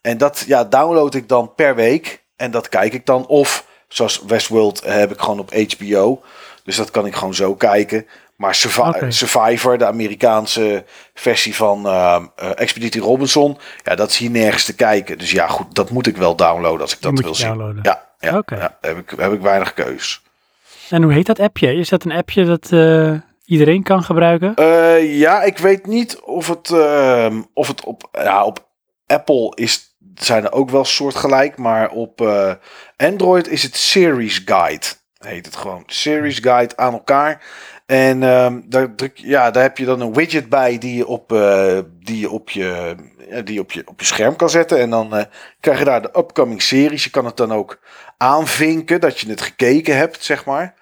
En 0.00 0.18
dat 0.18 0.44
ja, 0.46 0.64
download 0.64 1.14
ik 1.14 1.28
dan 1.28 1.54
per 1.54 1.74
week. 1.74 2.24
En 2.36 2.50
dat 2.50 2.68
kijk 2.68 2.92
ik 2.92 3.06
dan. 3.06 3.26
Of 3.26 3.66
zoals 3.88 4.22
Westworld 4.26 4.80
eh, 4.80 4.94
heb 4.94 5.12
ik 5.12 5.20
gewoon 5.20 5.38
op 5.38 5.52
HBO. 5.52 6.22
Dus 6.64 6.76
dat 6.76 6.90
kan 6.90 7.06
ik 7.06 7.14
gewoon 7.14 7.34
zo 7.34 7.54
kijken. 7.54 8.06
Maar 8.36 8.54
Survi-. 8.54 9.10
Survivor, 9.10 9.78
de 9.78 9.86
Amerikaanse 9.86 10.84
versie 11.14 11.54
van 11.54 11.86
eh, 11.86 12.22
Expeditie 12.54 13.00
Robinson. 13.00 13.58
Ja, 13.82 13.94
dat 13.94 14.10
is 14.10 14.16
hier 14.16 14.30
nergens 14.30 14.64
te 14.64 14.74
kijken. 14.74 15.18
Dus 15.18 15.30
ja, 15.30 15.46
goed, 15.46 15.74
dat 15.74 15.90
moet 15.90 16.06
ik 16.06 16.16
wel 16.16 16.36
downloaden 16.36 16.80
als 16.80 16.94
ik 16.94 17.02
dat 17.02 17.20
wil 17.20 17.34
zien. 17.34 17.80
Ja, 17.82 18.08
ja, 18.18 18.42
heb, 18.80 18.96
ik, 18.98 19.12
heb 19.16 19.32
ik 19.32 19.40
weinig 19.40 19.74
keus. 19.74 20.22
En 20.90 21.02
hoe 21.02 21.12
heet 21.12 21.26
dat 21.26 21.40
appje? 21.40 21.74
Is 21.74 21.88
dat 21.88 22.04
een 22.04 22.12
appje 22.12 22.44
dat 22.44 22.72
eh, 22.72 23.14
iedereen 23.44 23.82
kan 23.82 24.02
gebruiken? 24.02 24.54
Ja, 25.06 25.42
ik 25.42 25.58
weet 25.58 25.86
niet 25.86 26.20
of 26.20 26.48
het, 26.48 26.70
ehm, 26.70 27.42
of 27.54 27.68
het 27.68 27.84
op, 27.84 28.08
ja, 28.12 28.44
op 28.44 28.68
Apple 29.06 29.52
is, 29.54 29.89
zijn 30.14 30.44
er 30.44 30.52
ook 30.52 30.70
wel 30.70 30.84
soortgelijk, 30.84 31.56
maar 31.56 31.90
op 31.90 32.20
eh, 32.20 32.52
Android 32.96 33.48
is 33.48 33.62
het 33.62 33.76
Series 33.76 34.42
Guide. 34.44 34.86
Heet 35.18 35.46
het 35.46 35.56
gewoon. 35.56 35.82
Series 35.86 36.38
Guide 36.38 36.76
aan 36.76 36.92
elkaar. 36.92 37.42
En 37.86 38.22
ehm, 38.22 38.60
daar, 38.64 38.94
druk, 38.94 39.18
ja, 39.18 39.50
daar 39.50 39.62
heb 39.62 39.78
je 39.78 39.84
dan 39.84 40.00
een 40.00 40.14
widget 40.14 40.48
bij 40.48 40.78
die 40.78 40.96
je 40.96 41.06
op, 41.06 41.32
eh, 41.32 41.78
die 42.02 42.18
je 42.18 42.30
op, 42.30 42.50
je, 42.50 42.94
die 43.44 43.60
op, 43.60 43.72
je, 43.72 43.82
op 43.86 44.00
je 44.00 44.06
scherm 44.06 44.36
kan 44.36 44.50
zetten. 44.50 44.78
En 44.78 44.90
dan 44.90 45.16
eh, 45.16 45.24
krijg 45.60 45.78
je 45.78 45.84
daar 45.84 46.02
de 46.02 46.18
upcoming 46.18 46.62
series. 46.62 47.04
Je 47.04 47.10
kan 47.10 47.24
het 47.24 47.36
dan 47.36 47.52
ook 47.52 47.80
aanvinken 48.16 49.00
dat 49.00 49.20
je 49.20 49.30
het 49.30 49.40
gekeken 49.40 49.96
hebt, 49.96 50.24
zeg 50.24 50.44
maar. 50.44 50.74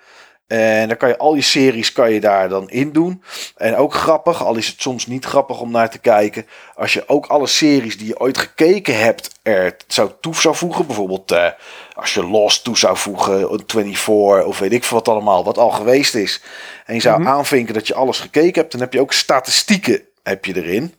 En 0.49 0.89
dan 0.89 0.97
kan 0.97 1.09
je 1.09 1.19
al 1.19 1.35
je 1.35 1.43
series 1.43 1.93
kan 1.93 2.13
je 2.13 2.21
daar 2.21 2.49
dan 2.49 2.71
in 2.71 2.93
doen. 2.93 3.23
En 3.57 3.77
ook 3.77 3.95
grappig, 3.95 4.45
al 4.45 4.57
is 4.57 4.67
het 4.67 4.81
soms 4.81 5.07
niet 5.07 5.25
grappig 5.25 5.61
om 5.61 5.71
naar 5.71 5.91
te 5.91 5.99
kijken. 5.99 6.47
Als 6.75 6.93
je 6.93 7.09
ook 7.09 7.27
alle 7.27 7.47
series 7.47 7.99
die 7.99 8.07
je 8.07 8.21
ooit 8.21 8.39
gekeken 8.39 8.99
hebt 8.99 9.31
er 9.43 9.77
zou 9.87 10.11
toe 10.21 10.35
zou 10.35 10.57
voegen. 10.57 10.87
Bijvoorbeeld 10.87 11.31
eh, 11.33 11.47
als 11.95 12.15
je 12.15 12.25
Lost 12.25 12.65
toe 12.65 12.79
zou 12.79 12.97
voegen, 12.97 13.49
24 13.67 14.45
of 14.45 14.59
weet 14.59 14.73
ik 14.73 14.85
veel 14.85 14.97
wat 14.97 15.09
allemaal. 15.09 15.45
Wat 15.45 15.59
al 15.59 15.71
geweest 15.71 16.15
is. 16.15 16.43
En 16.87 16.95
je 16.95 17.01
zou 17.01 17.21
Mhm. 17.21 17.29
aanvinken 17.29 17.75
dat 17.75 17.87
je 17.87 17.95
alles 17.95 18.21
gekeken 18.21 18.61
hebt. 18.61 18.73
Dan 18.73 18.81
heb 18.81 18.93
je 18.93 19.01
ook 19.01 19.13
statistieken 19.13 20.03
heb 20.23 20.45
je 20.45 20.57
erin. 20.57 20.95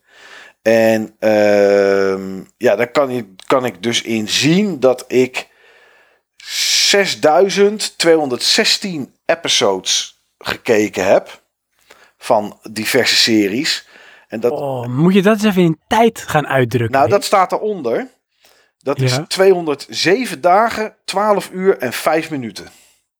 En 0.61 1.15
ehm, 1.19 2.41
ja, 2.57 2.75
daar 2.75 2.91
kan, 2.91 3.15
je, 3.15 3.33
kan 3.45 3.65
ik 3.65 3.83
dus 3.83 4.01
in 4.01 4.27
zien 4.27 4.79
dat 4.79 5.05
ik 5.07 5.47
6216 6.37 9.13
episodes 9.29 10.21
gekeken 10.37 11.05
heb 11.05 11.41
van 12.17 12.59
diverse 12.71 13.15
series. 13.15 13.87
En 14.27 14.39
dat, 14.39 14.51
Oh, 14.51 14.85
moet 14.85 15.13
je 15.13 15.21
dat 15.21 15.33
eens 15.33 15.43
even 15.43 15.61
in 15.61 15.79
tijd 15.87 16.19
gaan 16.21 16.47
uitdrukken? 16.47 16.97
nou, 16.97 17.09
dat 17.09 17.23
staat 17.23 17.51
eronder. 17.51 18.07
Dat 18.77 18.99
is 19.01 19.15
Ja. 19.15 19.25
207 19.27 20.41
dagen, 20.41 20.95
12 21.05 21.49
uur 21.51 21.77
en 21.77 21.93
5 21.93 22.29
minuten. 22.29 22.67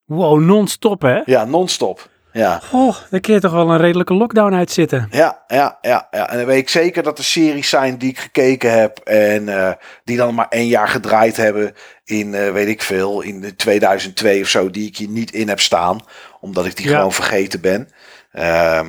Wow, 0.06 0.40
non-stop 0.40 1.02
hè? 1.02 1.22
Ja, 1.26 1.46
non-stop. 1.46 2.10
Ja. 2.32 2.61
Oh, 2.72 2.95
daar 3.09 3.19
je 3.22 3.40
toch 3.40 3.51
wel 3.51 3.69
een 3.69 3.77
redelijke 3.77 4.14
lockdown 4.14 4.53
uitzitten. 4.53 5.08
Ja, 5.11 5.43
ja, 5.48 5.77
ja, 5.82 6.08
ja. 6.11 6.30
En 6.30 6.38
dan 6.38 6.45
weet 6.45 6.58
ik 6.58 6.69
zeker 6.69 7.03
dat 7.03 7.17
er 7.17 7.24
series 7.24 7.69
zijn 7.69 7.98
die 7.98 8.09
ik 8.09 8.19
gekeken 8.19 8.80
heb. 8.80 8.98
En 8.99 9.49
eh, 9.49 9.72
die 10.03 10.17
dan 10.17 10.35
maar 10.35 10.48
één 10.49 10.67
jaar 10.67 10.88
gedraaid 10.88 11.38
hebben. 11.38 11.74
In, 12.06 12.33
eh, 12.33 12.51
weet 12.51 12.67
ik 12.67 12.82
veel, 12.82 13.22
in 13.22 13.41
de 13.41 13.56
2002 13.56 14.41
of 14.41 14.48
zo. 14.48 14.69
Die 14.69 14.88
ik 14.88 14.98
hier 14.98 15.08
niet 15.09 15.32
in 15.32 15.48
heb 15.48 15.59
staan. 15.59 15.99
Omdat 16.40 16.66
ik 16.66 16.75
die 16.77 16.90
Ja. 16.90 16.95
gewoon 16.95 17.14
vergeten 17.14 17.61
ben. 17.61 17.90
Ehm, 18.32 18.88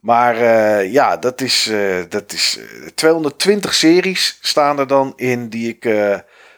maar 0.00 0.36
eh, 0.36 0.92
ja, 0.92 1.16
dat 1.16 1.40
is, 1.40 1.70
dat 2.08 2.32
is 2.32 2.58
eh, 2.58 2.86
220 2.94 3.74
series 3.74 4.38
staan 4.40 4.78
er 4.78 4.86
dan 4.86 5.12
in 5.16 5.48
die 5.48 5.68
ik 5.68 5.84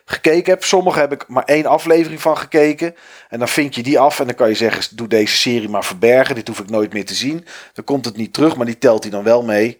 gekeken 0.04 0.52
heb. 0.52 0.64
Sommige 0.64 0.98
heb 0.98 1.12
ik 1.12 1.28
maar 1.28 1.44
één 1.44 1.66
aflevering 1.66 2.20
van 2.20 2.38
gekeken. 2.38 2.94
En 3.28 3.38
dan 3.38 3.48
vind 3.48 3.74
je 3.74 3.82
die 3.82 3.98
af 3.98 4.20
en 4.20 4.26
dan 4.26 4.34
kan 4.34 4.48
je 4.48 4.54
zeggen, 4.54 4.96
doe 4.96 5.08
deze 5.08 5.36
serie 5.36 5.68
maar 5.68 5.84
verbergen. 5.84 6.34
Dit 6.34 6.48
hoef 6.48 6.60
ik 6.60 6.70
nooit 6.70 6.92
meer 6.92 7.04
te 7.04 7.14
zien. 7.14 7.46
Dan 7.72 7.84
komt 7.84 8.04
het 8.04 8.16
niet 8.16 8.32
terug, 8.32 8.56
maar 8.56 8.66
die 8.66 8.78
telt 8.78 9.02
hij 9.02 9.12
dan 9.12 9.24
wel 9.24 9.42
mee. 9.42 9.78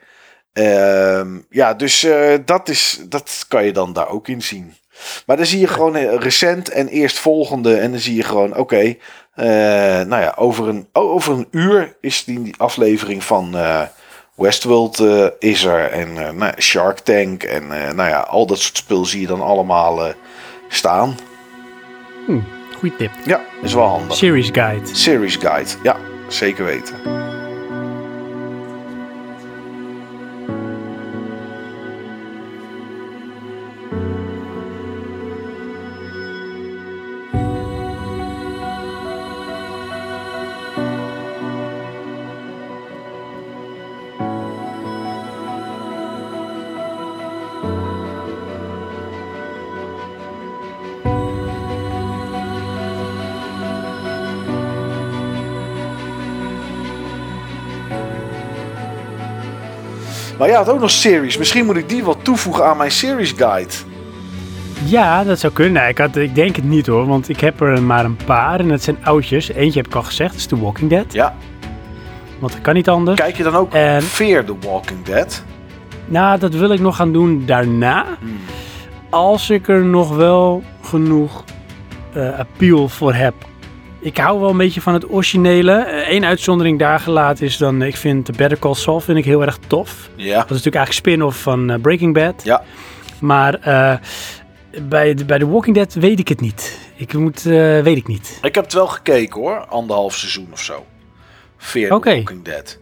Ehm, 0.52 1.38
ja, 1.50 1.74
dus 1.74 2.02
eh, 2.02 2.34
dat, 2.44 2.68
is, 2.68 3.00
dat 3.08 3.44
kan 3.48 3.64
je 3.64 3.72
dan 3.72 3.92
daar 3.92 4.08
ook 4.08 4.28
in 4.28 4.42
zien. 4.42 4.74
Maar 5.26 5.36
dan 5.36 5.46
zie 5.46 5.60
je 5.60 5.66
gewoon 5.66 5.96
eh, 5.96 6.14
recent 6.14 6.68
en 6.68 6.88
eerstvolgende. 6.88 7.76
En 7.76 7.90
dan 7.90 8.00
zie 8.00 8.14
je 8.14 8.22
gewoon, 8.22 8.56
oké, 8.56 8.96
eh, 9.34 9.46
nou 10.00 10.22
ja, 10.22 10.34
over 10.36 10.68
een, 10.68 10.88
over 10.92 11.32
een 11.32 11.48
uur 11.50 11.96
is 12.00 12.24
die, 12.24 12.54
aflevering 12.56 13.24
van 13.24 13.54
Westworld 14.34 15.00
eh, 15.00 15.26
is 15.38 15.64
er. 15.64 15.90
En 15.90 16.26
eh, 16.26 16.32
nou, 16.32 16.60
Shark 16.60 16.98
Tank 16.98 17.42
en 17.42 17.72
eh, 17.72 17.92
nou 17.94 18.08
ja, 18.08 18.18
al 18.20 18.46
dat 18.46 18.58
soort 18.58 18.76
spul 18.76 19.04
zie 19.04 19.20
je 19.20 19.26
dan 19.26 19.40
allemaal 19.40 20.12
staan. 20.68 21.16
Hm, 22.26 22.40
goeie 22.78 22.96
tip. 22.96 23.10
Ja, 23.24 23.40
is 23.62 23.74
wel 23.74 23.86
handig. 23.86 24.16
Series 24.16 24.50
Guide. 24.52 24.86
Series 24.94 25.36
Guide, 25.36 25.70
ja, 25.82 25.96
zeker 26.28 26.64
weten. 26.64 26.94
Ja, 60.52 60.58
het 60.58 60.68
ook 60.68 60.80
nog 60.80 60.90
series. 60.90 61.38
Misschien 61.38 61.64
moet 61.66 61.76
ik 61.76 61.88
die 61.88 62.04
wel 62.04 62.16
toevoegen 62.22 62.64
aan 62.66 62.76
mijn 62.76 62.90
series 62.90 63.32
guide. 63.36 63.70
Ja, 64.84 65.24
dat 65.24 65.38
zou 65.38 65.52
kunnen. 65.52 65.88
Ik, 65.88 65.98
had, 65.98 66.16
ik 66.16 66.34
denk 66.34 66.56
het 66.56 66.64
niet 66.64 66.86
hoor, 66.86 67.06
want 67.06 67.28
ik 67.28 67.40
heb 67.40 67.60
er 67.60 67.82
maar 67.82 68.04
een 68.04 68.16
paar 68.24 68.60
en 68.60 68.68
dat 68.68 68.82
zijn 68.82 68.96
oudjes. 69.04 69.48
Eentje 69.52 69.78
heb 69.80 69.86
ik 69.88 69.94
al 69.94 70.02
gezegd, 70.02 70.30
dat 70.30 70.38
is 70.40 70.46
The 70.46 70.60
Walking 70.60 70.90
Dead. 70.90 71.12
Ja, 71.12 71.34
Want 72.38 72.52
dat 72.52 72.60
kan 72.60 72.74
niet 72.74 72.88
anders. 72.88 73.20
kijk 73.20 73.36
je 73.36 73.42
dan 73.42 73.54
ook 73.54 73.72
En- 73.74 74.02
Fear 74.02 74.44
the 74.44 74.54
Walking 74.60 75.04
Dead? 75.04 75.44
Nou, 76.04 76.38
dat 76.38 76.54
wil 76.54 76.70
ik 76.70 76.80
nog 76.80 76.96
gaan 76.96 77.12
doen 77.12 77.42
daarna. 77.46 78.04
Als 79.10 79.50
ik 79.50 79.68
er 79.68 79.84
nog 79.84 80.16
wel 80.16 80.62
genoeg 80.82 81.44
eh, 82.12 82.38
appeal 82.38 82.88
voor 82.88 83.14
heb. 83.14 83.34
Ik 84.02 84.16
hou 84.16 84.40
wel 84.40 84.50
een 84.50 84.56
beetje 84.56 84.80
van 84.80 84.94
het 84.94 85.10
originele. 85.10 86.04
Eén 86.10 86.24
uitzondering 86.24 86.78
daar 86.78 87.00
gelaten 87.00 87.46
is 87.46 87.56
dan, 87.56 87.82
ik 87.82 87.96
vind 87.96 88.24
The 88.24 88.32
Better 88.32 88.58
Call 88.58 88.74
Saul 88.74 89.00
vind 89.00 89.18
ik 89.18 89.24
heel 89.24 89.42
erg 89.42 89.58
tof. 89.66 90.08
Ja, 90.14 90.34
Dat 90.36 90.44
is 90.44 90.48
natuurlijk 90.50 90.76
eigenlijk 90.76 90.92
spin-off 90.92 91.42
van 91.42 91.70
eh, 91.70 91.80
Breaking 91.80 92.14
Bad. 92.14 92.44
ja. 92.44 92.62
Maar 93.20 93.54
eh, 93.54 93.94
bij, 94.88 95.14
de, 95.14 95.24
bij 95.24 95.38
The 95.38 95.48
Walking 95.48 95.74
Dead 95.76 95.94
weet 95.94 96.18
ik 96.18 96.28
het 96.28 96.40
niet. 96.40 96.78
Ik 96.96 97.14
moet, 97.14 97.46
eh, 97.46 97.52
weet 97.80 97.96
ik 97.96 98.06
niet. 98.06 98.38
Ik 98.42 98.54
heb 98.54 98.64
het 98.64 98.72
wel 98.72 98.86
gekeken 98.86 99.40
hoor, 99.40 99.66
anderhalf 99.66 100.14
seizoen 100.16 100.48
of 100.52 100.60
zo. 100.60 100.84
Fear 101.56 102.00
the. 102.00 102.10
Walking 102.10 102.44
Dead. 102.44 102.78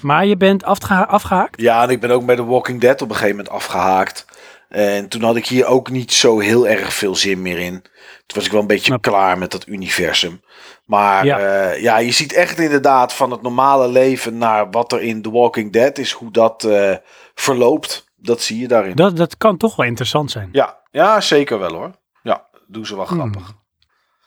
Maar 0.00 0.26
je 0.26 0.36
bent 0.36 0.64
afgeha- 0.64 1.02
afgehaakt? 1.02 1.60
Ja, 1.60 1.82
en 1.82 1.90
ik 1.90 2.00
ben 2.00 2.10
ook 2.10 2.26
bij 2.26 2.36
The 2.36 2.44
Walking 2.44 2.80
Dead 2.80 3.02
op 3.02 3.08
een 3.08 3.14
gegeven 3.16 3.36
moment 3.36 3.54
afgehaakt. 3.54 4.24
En 4.74 5.08
toen 5.08 5.22
had 5.22 5.36
ik 5.36 5.46
hier 5.46 5.66
ook 5.66 5.90
niet 5.90 6.12
zo 6.12 6.38
heel 6.38 6.68
erg 6.68 6.92
veel 6.94 7.14
zin 7.14 7.42
meer 7.42 7.58
in. 7.58 7.82
Toen 8.26 8.36
was 8.36 8.44
ik 8.44 8.52
wel 8.52 8.60
een 8.60 8.66
beetje 8.66 9.00
klaar 9.00 9.38
met 9.38 9.50
dat 9.50 9.66
universum. 9.66 10.40
Maar 10.84 11.24
Ja. 11.24 11.38
ja. 11.38 11.70
ja, 11.72 11.98
je 11.98 12.12
ziet 12.12 12.32
echt 12.32 12.58
inderdaad 12.58 13.12
van 13.12 13.30
het 13.30 13.42
normale 13.42 13.88
leven 13.88 14.38
naar 14.38 14.70
wat 14.70 14.92
er 14.92 15.02
in 15.02 15.22
The 15.22 15.30
Walking 15.30 15.72
Dead 15.72 15.98
is, 15.98 16.12
hoe 16.12 16.30
dat 16.30 16.64
eh, 16.64 16.96
verloopt. 17.34 18.12
Dat 18.16 18.42
zie 18.42 18.58
je 18.60 18.68
daarin. 18.68 18.94
Dat, 18.96 19.16
dat 19.16 19.36
kan 19.36 19.56
toch 19.56 19.76
wel 19.76 19.86
interessant 19.86 20.30
zijn. 20.30 20.48
Ja, 20.52 20.80
ja, 20.90 21.20
zeker 21.20 21.58
wel 21.58 21.72
hoor. 21.72 21.90
Ja, 22.22 22.46
doen 22.66 22.86
ze 22.86 22.96
wel 22.96 23.06
Hmm. 23.06 23.18
grappig. 23.18 23.52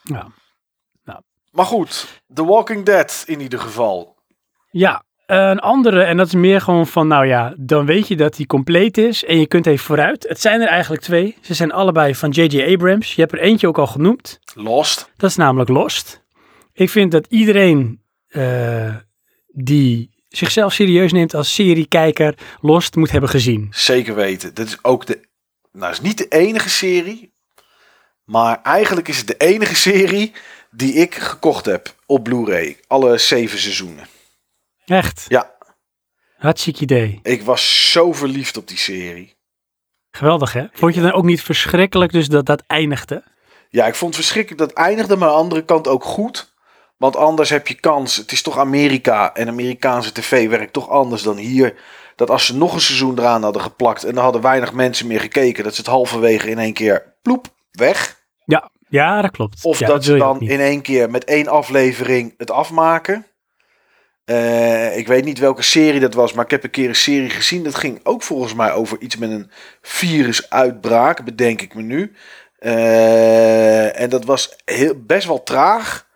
Ja. 0.04 0.28
Maar 1.52 1.66
goed, 1.66 2.22
The 2.34 2.46
Walking 2.46 2.86
Dead 2.86 3.24
in 3.26 3.40
ieder 3.42 3.60
geval. 3.60 4.16
Ja, 4.70 5.04
een 5.28 5.60
andere, 5.60 6.04
en 6.04 6.18
dat 6.18 6.28
is 6.28 6.34
meer 6.34 6.62
gewoon 6.62 6.88
van, 6.88 7.08
nou 7.08 7.26
ja, 7.28 7.54
dan 7.58 7.86
weet 7.86 8.08
je 8.08 8.16
dat 8.16 8.36
die 8.36 8.46
compleet 8.46 8.98
is 8.98 9.26
en 9.26 9.40
je 9.40 9.48
kunt 9.48 9.66
even 9.66 9.86
vooruit. 9.86 10.26
Het 10.28 10.42
zijn 10.42 10.62
er 10.62 10.68
eigenlijk 10.68 11.02
twee. 11.02 11.38
Ze 11.42 11.54
zijn 11.54 11.72
allebei 11.72 12.16
van 12.16 12.30
J.J. 12.30 12.74
Abrams. 12.74 13.16
Je 13.16 13.22
hebt 13.22 13.34
er 13.34 13.40
eentje 13.40 13.68
ook 13.68 13.78
al 13.78 13.88
genoemd. 13.88 14.40
Lost. 14.54 15.12
Dat 15.18 15.30
is 15.30 15.36
namelijk 15.36 15.70
Lost. 15.70 16.24
Ik 16.74 16.90
vind 16.90 17.12
dat 17.12 17.26
iedereen 17.30 18.02
eh, 18.28 18.96
die 19.48 20.10
zichzelf 20.28 20.74
serieus 20.74 21.12
neemt 21.12 21.34
als 21.34 21.54
seriekijker 21.54 22.38
Lost 22.62 22.96
moet 22.96 23.12
hebben 23.12 23.30
gezien. 23.30 23.68
Zeker 23.72 24.16
weten. 24.16 24.54
Dit 24.54 24.68
is 24.68 24.78
ook 24.82 25.06
de. 25.06 25.20
Nou, 25.72 25.92
is 25.92 26.02
niet 26.02 26.18
de 26.18 26.28
enige 26.28 26.70
serie. 26.70 27.34
Maar 28.24 28.62
eigenlijk 28.64 29.08
is 29.08 29.18
het 29.18 29.28
de 29.28 29.38
enige 29.38 29.76
serie 29.76 30.34
die 30.72 30.94
ik 30.94 31.16
gekocht 31.16 31.66
heb 31.66 31.96
op 32.06 32.24
Blu-ray. 32.24 32.78
Alle 32.88 33.18
zeven 33.18 33.60
seizoenen. 33.60 34.08
Echt. 34.90 35.26
Ja, 35.28 35.56
Hartstikke 36.38 36.82
idee. 36.82 37.20
ik 37.24 37.42
was 37.42 37.92
zo 37.92 38.14
verliefd 38.14 38.58
op 38.58 38.68
die 38.68 38.78
serie. 38.78 39.36
Geweldig 40.12 40.54
hè? 40.54 40.66
Vond 40.74 40.96
je 40.96 41.02
dan 41.02 41.12
ook 41.12 41.24
niet 41.24 41.42
verschrikkelijk 41.42 42.12
dus 42.12 42.28
dat 42.28 42.46
dat 42.46 42.64
eindigde? 42.68 43.24
Ja, 43.70 43.86
ik 43.86 43.96
vond 43.96 44.16
het 44.16 44.24
verschrikkelijk 44.24 44.70
dat 44.70 44.78
eindigde, 44.78 45.16
maar 45.16 45.28
aan 45.28 45.34
de 45.34 45.42
andere 45.42 45.66
kant 45.66 45.88
ook 45.88 46.04
goed. 46.04 46.56
Want 46.98 47.16
anders 47.16 47.50
heb 47.50 47.68
je 47.68 47.74
kans. 47.74 48.16
Het 48.16 48.32
is 48.32 48.42
toch 48.42 48.58
Amerika 48.58 49.34
en 49.34 49.48
Amerikaanse 49.48 50.12
tv 50.12 50.50
werkt 50.50 50.74
toch 50.74 50.90
anders 50.90 51.22
dan 51.22 51.38
hier. 51.38 51.76
Dat 52.16 52.30
als 52.30 52.46
ze 52.46 52.56
nog 52.56 52.74
een 52.74 52.82
seizoen 52.82 53.20
eraan 53.20 53.44
hadden 53.44 53.62
geplakt 53.62 54.04
en 54.04 54.16
er 54.16 54.22
hadden 54.22 54.42
weinig 54.42 54.74
mensen 54.74 55.08
meer 55.08 55.20
gekeken, 55.20 55.64
dat 55.64 55.76
ze 55.76 55.82
het 55.82 55.90
halverwege 55.90 56.50
in 56.50 56.60
één 56.60 56.74
keer 56.74 57.16
ploep 57.22 57.48
weg. 57.72 58.20
Ja, 58.46 58.72
ja 58.90 59.22
dat 59.22 59.32
klopt. 59.32 59.64
Of 59.64 59.80
Ja, 59.80 59.88
dat 59.88 60.04
ze 60.04 60.18
dan 60.18 60.42
in 60.42 60.60
één 60.60 60.82
keer 60.82 61.10
met 61.10 61.24
één 61.24 61.48
aflevering 61.48 62.34
het 62.38 62.52
afmaken. 62.52 63.26
Eh, 64.28 64.98
ik 64.98 65.08
weet 65.08 65.26
niet 65.26 65.40
welke 65.40 65.62
serie 65.62 66.00
dat 66.00 66.14
was, 66.14 66.34
maar 66.34 66.44
ik 66.44 66.52
heb 66.52 66.64
een 66.64 66.70
keer 66.70 66.90
een 66.90 66.96
serie 66.96 67.30
gezien. 67.30 67.64
Dat 67.64 67.76
ging 67.76 68.00
ook 68.04 68.24
volgens 68.24 68.54
mij 68.54 68.74
over 68.74 69.02
iets 69.02 69.18
met 69.18 69.30
een 69.30 69.52
virusuitbraak, 69.82 71.24
bedenk 71.24 71.62
ik 71.62 71.74
me 71.76 71.82
nu. 71.82 72.14
Eh, 72.60 74.00
en 74.00 74.10
dat 74.10 74.26
was 74.26 74.56
heel, 74.66 74.94
best 75.06 75.28
wel 75.28 75.44
traag. 75.44 76.08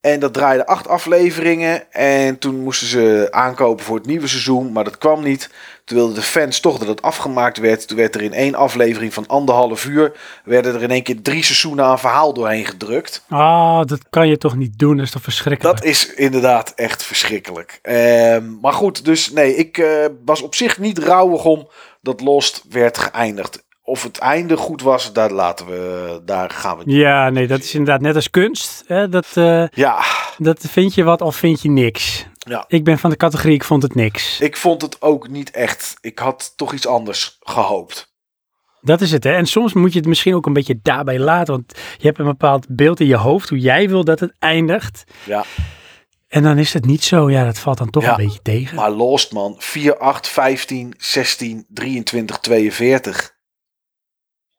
En 0.00 0.20
dat 0.20 0.34
draaide 0.34 0.66
acht 0.66 0.88
afleveringen. 0.88 1.92
En 1.92 2.38
toen 2.38 2.60
moesten 2.60 2.86
ze 2.86 3.28
aankopen 3.30 3.84
voor 3.84 3.96
het 3.96 4.06
nieuwe 4.06 4.26
seizoen. 4.28 4.72
Maar 4.72 4.84
dat 4.84 4.98
kwam 4.98 5.22
niet. 5.22 5.50
Toen 5.84 5.96
wilden 5.96 6.14
de 6.14 6.22
fans 6.22 6.60
toch 6.60 6.78
dat 6.78 6.88
het 6.88 7.02
afgemaakt 7.02 7.58
werd. 7.58 7.88
Toen 7.88 7.96
werd 7.96 8.14
er 8.14 8.22
in 8.22 8.32
één 8.32 8.54
aflevering 8.54 9.14
van 9.14 9.26
anderhalf 9.26 9.84
uur. 9.84 10.12
werden 10.44 10.74
er 10.74 10.82
in 10.82 10.90
één 10.90 11.02
keer 11.02 11.22
drie 11.22 11.44
seizoenen 11.44 11.84
aan 11.84 11.98
verhaal 11.98 12.34
doorheen 12.34 12.66
gedrukt. 12.66 13.24
Ah, 13.28 13.84
dat 13.84 14.00
kan 14.10 14.28
je 14.28 14.38
toch 14.38 14.56
niet 14.56 14.78
doen? 14.78 14.96
Dat 14.96 15.06
is 15.06 15.12
toch 15.12 15.22
verschrikkelijk? 15.22 15.76
Dat 15.76 15.86
is 15.86 16.14
inderdaad 16.14 16.72
echt 16.76 17.02
verschrikkelijk. 17.02 17.78
Ehm, 17.82 18.60
maar 18.60 18.72
goed, 18.72 19.04
dus 19.04 19.30
nee, 19.32 19.56
ik 19.56 19.78
eh, 19.78 19.88
was 20.24 20.42
op 20.42 20.54
zich 20.54 20.78
niet 20.78 20.98
rouwig 20.98 21.44
om 21.44 21.68
dat 22.00 22.20
Lost 22.20 22.64
werd 22.70 22.98
geëindigd. 22.98 23.64
Of 23.84 24.02
het 24.02 24.18
einde 24.18 24.56
goed 24.56 24.82
was, 24.82 25.12
daar 25.12 25.30
laten 25.30 25.66
we, 25.66 26.20
daar 26.24 26.50
gaan 26.50 26.78
we. 26.78 26.82
Ja, 26.86 27.30
nee, 27.30 27.46
dat 27.46 27.58
is 27.58 27.74
inderdaad 27.74 28.00
net 28.00 28.14
als 28.14 28.30
kunst. 28.30 28.84
Hè? 28.86 29.08
Dat, 29.08 29.26
eh, 29.34 29.66
Ja, 29.68 30.02
dat 30.38 30.64
vind 30.68 30.94
je 30.94 31.02
wat 31.02 31.20
of 31.20 31.36
vind 31.36 31.62
je 31.62 31.70
niks. 31.70 32.26
Ja. 32.48 32.64
Ik 32.68 32.84
ben 32.84 32.98
van 32.98 33.10
de 33.10 33.16
categorie, 33.16 33.54
ik 33.54 33.64
vond 33.64 33.82
het 33.82 33.94
niks. 33.94 34.40
Ik 34.40 34.56
vond 34.56 34.82
het 34.82 35.02
ook 35.02 35.28
niet 35.28 35.50
echt. 35.50 35.94
Ik 36.00 36.18
had 36.18 36.52
toch 36.56 36.72
iets 36.72 36.86
anders 36.86 37.36
gehoopt. 37.40 38.10
Dat 38.80 39.00
is 39.00 39.10
het, 39.12 39.24
hè. 39.24 39.32
En 39.32 39.46
soms 39.46 39.72
moet 39.72 39.92
je 39.92 39.98
het 39.98 40.08
misschien 40.08 40.34
ook 40.34 40.46
een 40.46 40.52
beetje 40.52 40.78
daarbij 40.82 41.18
laten. 41.18 41.54
Want 41.54 41.72
je 41.98 42.06
hebt 42.06 42.18
een 42.18 42.24
bepaald 42.24 42.66
beeld 42.68 43.00
in 43.00 43.06
je 43.06 43.16
hoofd 43.16 43.48
hoe 43.48 43.58
jij 43.58 43.88
wil 43.88 44.04
dat 44.04 44.20
het 44.20 44.34
eindigt. 44.38 45.04
Ja, 45.24 45.44
En 46.28 46.42
dan 46.42 46.58
is 46.58 46.72
het 46.72 46.84
niet 46.84 47.04
zo. 47.04 47.30
Ja, 47.30 47.44
dat 47.44 47.58
valt 47.58 47.78
dan 47.78 47.90
toch 47.90 48.02
Ja, 48.02 48.10
een 48.18 48.24
beetje 48.24 48.42
tegen. 48.42 48.76
maar 48.76 48.90
Lost 48.90 49.32
man, 49.32 49.54
4, 49.58 49.98
8, 49.98 50.28
15, 50.28 50.94
16, 50.98 51.64
23, 51.68 52.38
42. 52.38 53.34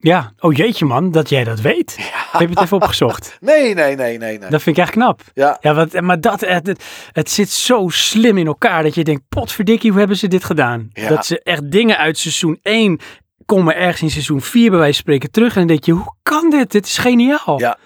Ja, 0.04 0.34
oh 0.40 0.54
jeetje 0.54 0.86
man, 0.86 1.12
dat 1.12 1.30
jij 1.30 1.44
dat 1.44 1.60
weet. 1.62 1.96
Heb 2.32 2.42
je 2.42 2.48
het 2.48 2.62
even 2.62 2.78
opgezocht? 2.78 3.38
Nee, 3.40 3.74
nee, 3.74 3.96
nee, 3.96 4.18
nee, 4.18 4.40
nee. 4.40 4.50
Dat 4.50 4.62
vind 4.62 4.78
ik 4.78 4.84
echt 4.84 4.92
knap. 4.92 5.22
Ja, 5.34 5.58
Ja, 5.62 5.74
wat, 5.74 6.02
maar 6.02 6.22
dat, 6.22 6.42
het, 6.42 6.84
het, 7.12 7.32
zit 7.32 7.50
zo 7.50 7.88
slim 7.90 8.38
in 8.38 8.48
elkaar 8.48 8.84
dat 8.84 8.96
je 8.96 9.04
denkt, 9.04 9.24
potverdikkie, 9.30 9.90
hoe 9.90 10.00
hebben 10.00 10.18
ze 10.18 10.28
dit 10.28 10.44
gedaan? 10.44 10.90
Ja. 10.94 11.10
Dat 11.10 11.26
ze 11.26 11.40
echt 11.44 11.72
dingen 11.72 11.98
uit 11.98 12.18
seizoen 12.18 12.60
1 12.62 13.00
komen 13.46 13.76
ergens 13.76 14.02
in 14.02 14.10
seizoen 14.10 14.42
4 14.42 14.70
bij 14.70 14.80
wijze 14.80 14.94
van 14.94 15.02
spreken 15.02 15.32
terug. 15.32 15.54
En 15.54 15.60
dan 15.60 15.68
denk 15.68 15.84
je, 15.84 15.92
hoe 15.92 16.16
kan 16.24 16.50
dit? 16.50 16.72
Dit 16.72 16.86
is 16.86 16.98
geniaal. 16.98 17.60
ja, 17.60 17.78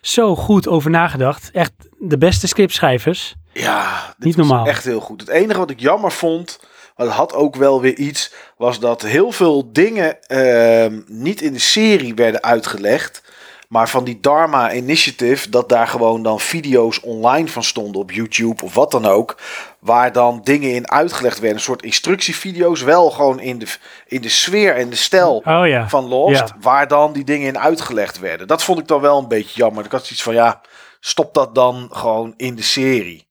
Zo 0.00 0.36
goed 0.36 0.68
over 0.68 0.90
nagedacht. 0.90 1.50
Echt 1.52 1.72
de 1.98 2.18
beste 2.18 2.46
scriptschrijvers. 2.46 3.34
ja. 3.52 4.14
Niet 4.18 4.36
normaal. 4.36 4.66
Echt 4.66 4.84
heel 4.84 5.00
goed. 5.00 5.20
Het 5.20 5.30
enige 5.30 5.58
wat 5.58 5.70
ik 5.70 5.80
jammer 5.80 6.12
vond, 6.12 6.60
maar 7.00 7.08
dat 7.08 7.18
had 7.18 7.34
ook 7.34 7.56
wel 7.56 7.80
weer 7.80 7.96
iets, 7.96 8.32
was 8.56 8.80
dat 8.80 9.02
heel 9.02 9.32
veel 9.32 9.72
dingen 9.72 10.22
ehm, 10.22 11.00
niet 11.06 11.40
in 11.40 11.52
de 11.52 11.58
serie 11.58 12.14
werden 12.14 12.42
uitgelegd. 12.42 13.22
Maar 13.68 13.88
van 13.88 14.04
die 14.04 14.20
Dharma 14.20 14.72
Initiative, 14.72 15.50
dat 15.50 15.68
daar 15.68 15.86
gewoon 15.86 16.22
dan 16.22 16.40
video's 16.40 17.00
online 17.02 17.48
van 17.48 17.64
stonden 17.64 18.00
op 18.00 18.10
YouTube 18.10 18.64
of 18.64 18.74
wat 18.74 18.90
dan 18.90 19.06
ook. 19.06 19.36
Waar 19.78 20.12
dan 20.12 20.40
dingen 20.44 20.74
in 20.74 20.90
uitgelegd 20.90 21.38
werden. 21.38 21.58
Een 21.58 21.64
soort 21.64 21.82
instructievideo's. 21.82 22.82
Wel 22.82 23.10
gewoon 23.10 23.40
in 23.40 23.58
de, 23.58 23.66
in 24.06 24.20
de 24.20 24.28
sfeer 24.28 24.76
en 24.76 24.90
de 24.90 24.96
stijl 24.96 25.42
Oh 25.44 25.66
ja. 25.66 25.88
van 25.88 26.08
Lost. 26.08 26.48
Ja. 26.48 26.56
Waar 26.60 26.88
dan 26.88 27.12
die 27.12 27.24
dingen 27.24 27.46
in 27.46 27.58
uitgelegd 27.58 28.18
werden. 28.18 28.46
Dat 28.46 28.62
vond 28.62 28.78
ik 28.78 28.86
dan 28.86 29.00
wel 29.00 29.18
een 29.18 29.28
beetje 29.28 29.56
jammer. 29.56 29.84
Ik 29.84 29.92
had 29.92 30.04
zoiets 30.04 30.22
van 30.22 30.34
ja, 30.34 30.60
stop 31.00 31.34
dat 31.34 31.54
dan 31.54 31.88
gewoon 31.90 32.34
in 32.36 32.54
de 32.54 32.62
serie. 32.62 33.29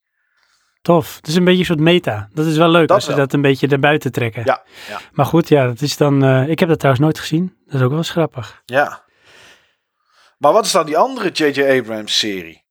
Tof. 0.90 1.16
Het 1.16 1.26
is 1.26 1.34
een 1.34 1.44
beetje 1.44 1.58
een 1.60 1.66
soort 1.66 1.78
meta. 1.80 2.28
Dat 2.32 2.46
is 2.46 2.56
wel 2.56 2.68
leuk 2.68 2.88
Dat 2.88 2.96
als 2.96 3.04
ze 3.06 3.14
dat 3.14 3.32
een 3.32 3.42
beetje 3.42 3.68
erbuiten 3.68 4.12
trekken. 4.12 4.42
Ja, 4.44 4.62
ja. 4.88 5.00
Maar 5.12 5.26
goed, 5.26 5.48
ja, 5.48 5.66
dat 5.66 5.80
is 5.80 5.96
dan... 5.96 6.24
eh, 6.24 6.48
ik 6.48 6.58
heb 6.58 6.68
dat 6.68 6.78
trouwens 6.78 7.04
nooit 7.04 7.18
gezien. 7.18 7.56
Dat 7.66 7.74
is 7.74 7.80
ook 7.80 7.88
wel 7.88 7.98
eens 7.98 8.10
grappig. 8.10 8.62
Ja. 8.66 9.02
Maar 10.38 10.52
wat 10.52 10.64
is 10.64 10.72
dan 10.72 10.86
die 10.86 10.96
andere 10.98 11.28
J.J. 11.30 11.78
Abrams 11.78 12.18
serie? 12.18 12.64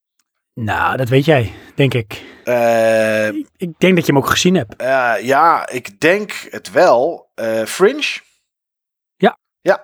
Nou, 0.53 0.98
dat 0.98 1.09
weet 1.09 1.25
jij, 1.25 1.51
denk 1.75 1.93
ik. 1.93 2.23
Eh, 2.43 3.27
Ik 3.57 3.73
denk 3.77 3.95
dat 3.95 4.06
je 4.06 4.11
hem 4.11 4.17
ook 4.17 4.30
gezien 4.30 4.56
hebt. 4.56 4.75
eh, 4.75 5.14
ja, 5.22 5.69
ik 5.69 5.99
denk 5.99 6.48
het 6.49 6.72
wel. 6.72 7.30
Fringe, 7.65 8.19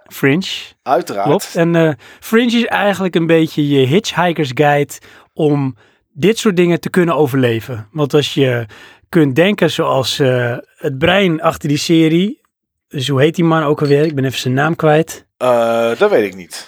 Fringe. 0.08 0.48
uiteraard. 0.84 1.28
Klopt. 1.28 1.56
En 1.56 1.98
Fringe 2.20 2.52
is 2.58 2.66
eigenlijk 2.66 3.16
een 3.16 3.26
beetje 3.26 3.68
je 3.68 3.86
hitchhiker's 3.86 4.52
guide 4.54 4.94
om 5.34 5.76
dit 6.18 6.38
soort 6.38 6.56
dingen 6.56 6.80
te 6.80 6.90
kunnen 6.90 7.16
overleven. 7.16 7.88
Want 7.92 8.14
als 8.14 8.34
je 8.34 8.66
kunt 9.10 9.36
denken 9.36 9.72
zoals 9.72 10.20
eh, 10.20 10.58
het 10.76 10.98
brein 10.98 11.42
achter 11.42 11.70
die 11.70 11.78
serie, 11.78 12.42
dus 12.88 13.08
hoe 13.08 13.22
heet 13.22 13.36
die 13.36 13.44
man 13.44 13.64
ook 13.64 13.82
alweer? 13.82 14.04
Ik 14.04 14.16
ben 14.16 14.26
even 14.26 14.40
zijn 14.40 14.54
naam 14.54 14.76
kwijt. 14.76 15.26
Eh, 15.38 15.92
dat 15.98 16.10
weet 16.10 16.26
ik 16.26 16.36
niet. 16.36 16.68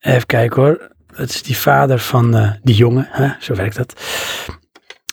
Even 0.00 0.26
kijken 0.26 0.62
hoor. 0.62 0.90
Het 1.14 1.30
is 1.30 1.42
die 1.42 1.56
vader 1.56 1.98
van 1.98 2.36
eh, 2.36 2.50
die 2.62 2.74
jongen. 2.74 3.08
Hè? 3.10 3.28
Zo 3.40 3.54
werkt 3.54 3.76
dat. 3.76 3.92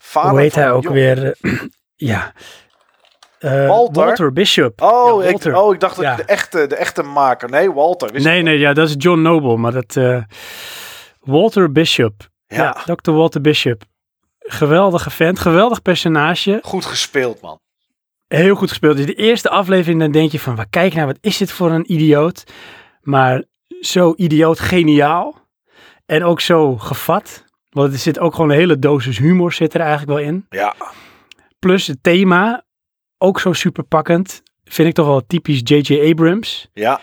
Vader 0.01 0.29
hoe 0.31 0.39
heet 0.39 0.55
hij 0.55 0.71
ook 0.71 0.89
weer? 0.89 1.35
Ja. 1.95 2.33
Walter? 3.39 4.33
Bishop. 4.33 4.81
Oh, 4.81 5.23
Ja, 5.23 5.29
ik, 5.29 5.45
oh, 5.55 5.73
ik 5.73 5.79
dacht 5.79 5.95
dat 5.95 6.05
Ja. 6.05 6.15
de, 6.15 6.23
echte, 6.23 6.67
de 6.67 6.75
echte 6.75 7.03
maker. 7.03 7.49
Nee, 7.49 7.71
Walter. 7.71 8.21
Nee, 8.21 8.41
nee, 8.41 8.57
ja, 8.59 8.73
dat 8.73 8.87
is 8.87 8.95
John 8.97 9.21
Noble, 9.21 9.57
maar 9.57 9.71
dat... 9.71 10.23
Walter 11.19 11.71
Bishop. 11.71 12.29
Ja, 12.55 12.83
Ja, 12.85 12.95
Dr. 12.95 13.11
Walter 13.11 13.41
Bishop. 13.41 13.83
Geweldige 14.39 15.09
vent, 15.09 15.39
geweldig 15.39 15.81
personage. 15.81 16.59
goed 16.63 16.85
gespeeld, 16.85 17.41
man. 17.41 17.59
Heel 18.27 18.55
goed 18.55 18.69
gespeeld. 18.69 18.97
Dus 18.97 19.05
de 19.05 19.13
eerste 19.13 19.49
aflevering, 19.49 19.99
dan 19.99 20.11
denk 20.11 20.31
je 20.31 20.39
van, 20.39 20.55
waar 20.55 20.69
kijk 20.69 20.93
nou, 20.93 21.05
wat 21.07 21.17
is 21.21 21.37
dit 21.37 21.51
voor 21.51 21.71
een 21.71 21.91
idioot? 21.93 22.43
Maar 23.01 23.43
zo 23.81 24.13
idioot 24.15 24.59
geniaal. 24.59 25.39
En 26.05 26.23
ook 26.23 26.41
zo 26.41 26.77
gevat. 26.77 27.43
Want 27.69 27.93
er 27.93 27.99
zit 27.99 28.19
ook 28.19 28.33
gewoon 28.35 28.49
een 28.49 28.57
hele 28.57 28.79
dosis 28.79 29.17
humor 29.17 29.53
zit 29.53 29.73
er 29.73 29.81
eigenlijk 29.81 30.09
wel 30.19 30.27
in. 30.27 30.45
Ja, 30.49 30.75
Plus 31.59 31.87
het 31.87 31.97
thema, 32.01 32.63
ook 33.17 33.39
zo 33.39 33.53
super 33.53 33.83
pakkend. 33.83 34.41
Vind 34.63 34.87
ik 34.87 34.93
toch 34.93 35.05
wel 35.05 35.25
typisch 35.27 35.59
J.J. 35.63 36.09
Abrams. 36.09 36.67
ja, 36.73 36.99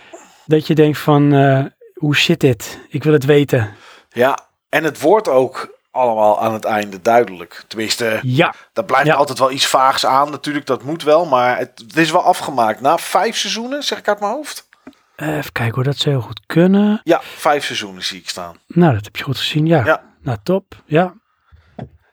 Dat 0.47 0.67
je 0.67 0.75
denkt 0.75 0.99
van, 0.99 1.33
eh, 1.35 1.65
hoe 1.95 2.17
zit 2.17 2.41
dit? 2.41 2.81
Ik 2.89 3.03
wil 3.05 3.13
het 3.13 3.25
weten. 3.25 3.75
ja. 4.09 4.48
En 4.69 4.85
het 4.85 5.01
wordt 5.01 5.29
ook 5.29 5.77
allemaal 5.91 6.41
aan 6.41 6.53
het 6.53 6.65
einde 6.65 7.01
duidelijk. 7.03 7.65
Tenminste, 7.69 8.19
Ja, 8.23 8.55
daar 8.73 8.85
blijft 8.85 9.07
Ja. 9.07 9.15
altijd 9.15 9.39
wel 9.39 9.51
iets 9.51 9.67
vaags 9.67 10.07
aan. 10.07 10.31
Natuurlijk, 10.31 10.67
dat 10.67 10.83
moet 10.83 11.03
wel. 11.03 11.27
Maar 11.27 11.59
het, 11.59 11.83
het 11.87 11.97
is 11.97 12.11
wel 12.11 12.23
afgemaakt. 12.23 12.81
Na 12.81 12.99
vijf 12.99 13.37
seizoenen, 13.37 13.83
zeg 13.83 13.99
ik 13.99 14.09
uit 14.09 14.21
mijn 14.21 14.33
hoofd. 14.33 14.69
Eh, 15.17 15.37
even 15.37 15.53
kijken 15.53 15.75
hoor, 15.75 15.85
dat 15.85 15.97
zou 15.97 16.15
heel 16.17 16.25
goed 16.25 16.41
kunnen. 16.47 17.01
Ja, 17.05 17.21
vijf 17.23 17.65
seizoenen 17.65 18.03
zie 18.05 18.19
ik 18.19 18.29
staan. 18.29 18.57
Nou, 18.67 18.95
dat 18.95 19.05
heb 19.05 19.17
je 19.17 19.23
goed 19.25 19.39
gezien, 19.39 19.67
ja. 19.67 19.85
Ja. 19.85 20.03
Nou, 20.23 20.39
top. 20.43 20.75
Ja, 20.87 21.15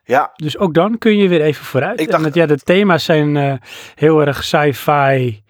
Ja, 0.08 0.32
dus 0.36 0.58
ook 0.58 0.74
dan 0.74 0.98
kun 0.98 1.18
je 1.18 1.28
weer 1.28 1.42
even 1.42 1.66
vooruit. 1.66 2.00
Ik 2.00 2.06
En 2.06 2.12
dacht- 2.12 2.24
dat, 2.24 2.34
ja, 2.34 2.46
de 2.46 2.58
thema's 2.58 3.04
zijn 3.04 3.38
eh, 3.38 3.54
heel 3.96 4.22
erg 4.22 4.44
sci-fi 4.44 5.44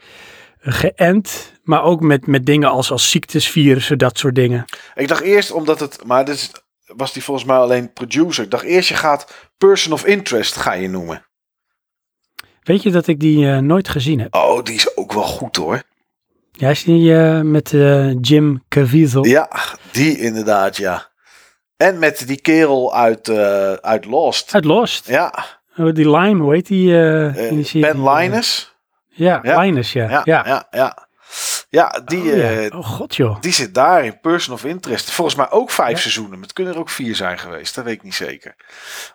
geënt. 0.60 1.54
Maar 1.64 1.84
ook 1.84 2.02
met, 2.02 2.28
met 2.28 2.46
dingen 2.46 2.70
als, 2.70 2.92
als 2.92 3.10
ziektes, 3.12 3.50
virussen, 3.50 3.98
dat 3.98 4.18
soort 4.18 4.36
dingen. 4.36 4.66
ik 4.96 5.08
dacht 5.08 5.22
eerst 5.22 5.52
omdat 5.52 5.80
het... 5.80 6.04
Maar 6.06 6.26
dit 6.26 6.36
is- 6.36 6.52
was 6.96 7.14
die 7.14 7.24
volgens 7.24 7.46
mij 7.46 7.58
alleen 7.58 7.94
producer. 7.94 8.44
Ik 8.44 8.52
dacht 8.52 8.64
eerst 8.64 8.90
je 8.90 8.96
gaat 8.96 9.34
person 9.58 9.94
of 9.94 10.06
interest 10.06 10.56
ga 10.56 10.74
je 10.74 10.90
noemen. 10.90 11.26
Weet 12.64 12.84
je 12.84 12.92
dat 12.92 13.08
ik 13.08 13.20
die 13.20 13.52
eh, 13.52 13.58
nooit 13.58 13.90
gezien 13.90 14.20
heb? 14.20 14.36
Oh, 14.36 14.64
die 14.64 14.76
is 14.76 14.98
ook 14.98 15.14
wel 15.14 15.24
goed 15.24 15.56
hoor. 15.56 15.82
Ja, 16.52 16.70
is 16.70 16.84
die 16.84 17.18
eh, 17.18 17.42
met 17.42 17.74
eh, 17.74 18.14
Jim 18.22 18.64
Caviezel? 18.70 19.26
Ja, 19.26 19.50
die 19.92 20.18
inderdaad, 20.20 20.78
ja. 20.78 21.08
En 21.78 22.00
met 22.00 22.28
die 22.28 22.42
kerel 22.42 22.96
uit, 22.96 23.30
uit 23.82 24.06
Lost. 24.06 24.54
Uit 24.54 24.66
Lost. 24.66 25.08
Ja, 25.08 25.46
Oh, 25.78 25.94
die 25.94 26.10
Lime, 26.10 26.44
hoe 26.44 26.54
heet 26.54 26.68
die? 26.68 26.88
die? 27.64 27.82
Ben 27.82 28.04
Linus. 28.10 28.76
Ja, 29.10 29.40
Ja. 29.44 29.60
Linus, 29.60 29.94
ja. 29.94 30.10
Ja, 30.10 30.22
ja. 30.24 30.44
ja, 30.48 30.68
ja. 30.72 31.08
Ja, 31.76 32.02
die, 32.06 32.22
Oh, 32.32 32.38
ja. 32.38 32.52
eh, 32.62 32.78
oh 32.78 32.86
god 32.86 33.16
joh. 33.16 33.42
die 33.42 33.52
zit 33.54 33.74
daar 33.74 34.06
in 34.06 34.20
Person 34.20 34.54
of 34.54 34.64
Interest. 34.66 35.12
Volgens 35.12 35.36
mij 35.36 35.52
ook 35.52 35.72
vijf 35.72 35.92
Ja. 35.92 35.98
seizoenen. 35.98 36.34
Maar 36.34 36.42
het 36.42 36.54
kunnen 36.54 36.74
er 36.74 36.80
ook 36.80 36.90
vier 36.90 37.16
zijn 37.16 37.40
geweest. 37.40 37.76
Dat 37.76 37.84
weet 37.84 37.94
ik 37.94 38.04
niet 38.04 38.16
zeker. 38.16 38.56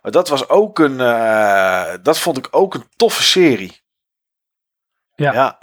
Maar 0.02 0.12
dat 0.12 0.28
was 0.28 0.48
ook 0.48 0.78
een... 0.78 1.00
eh, 1.00 1.92
dat 2.02 2.18
vond 2.18 2.36
ik 2.38 2.48
ook 2.50 2.74
een 2.74 2.84
toffe 2.96 3.22
serie. 3.22 3.80
Ja. 5.14 5.32
ja. 5.32 5.58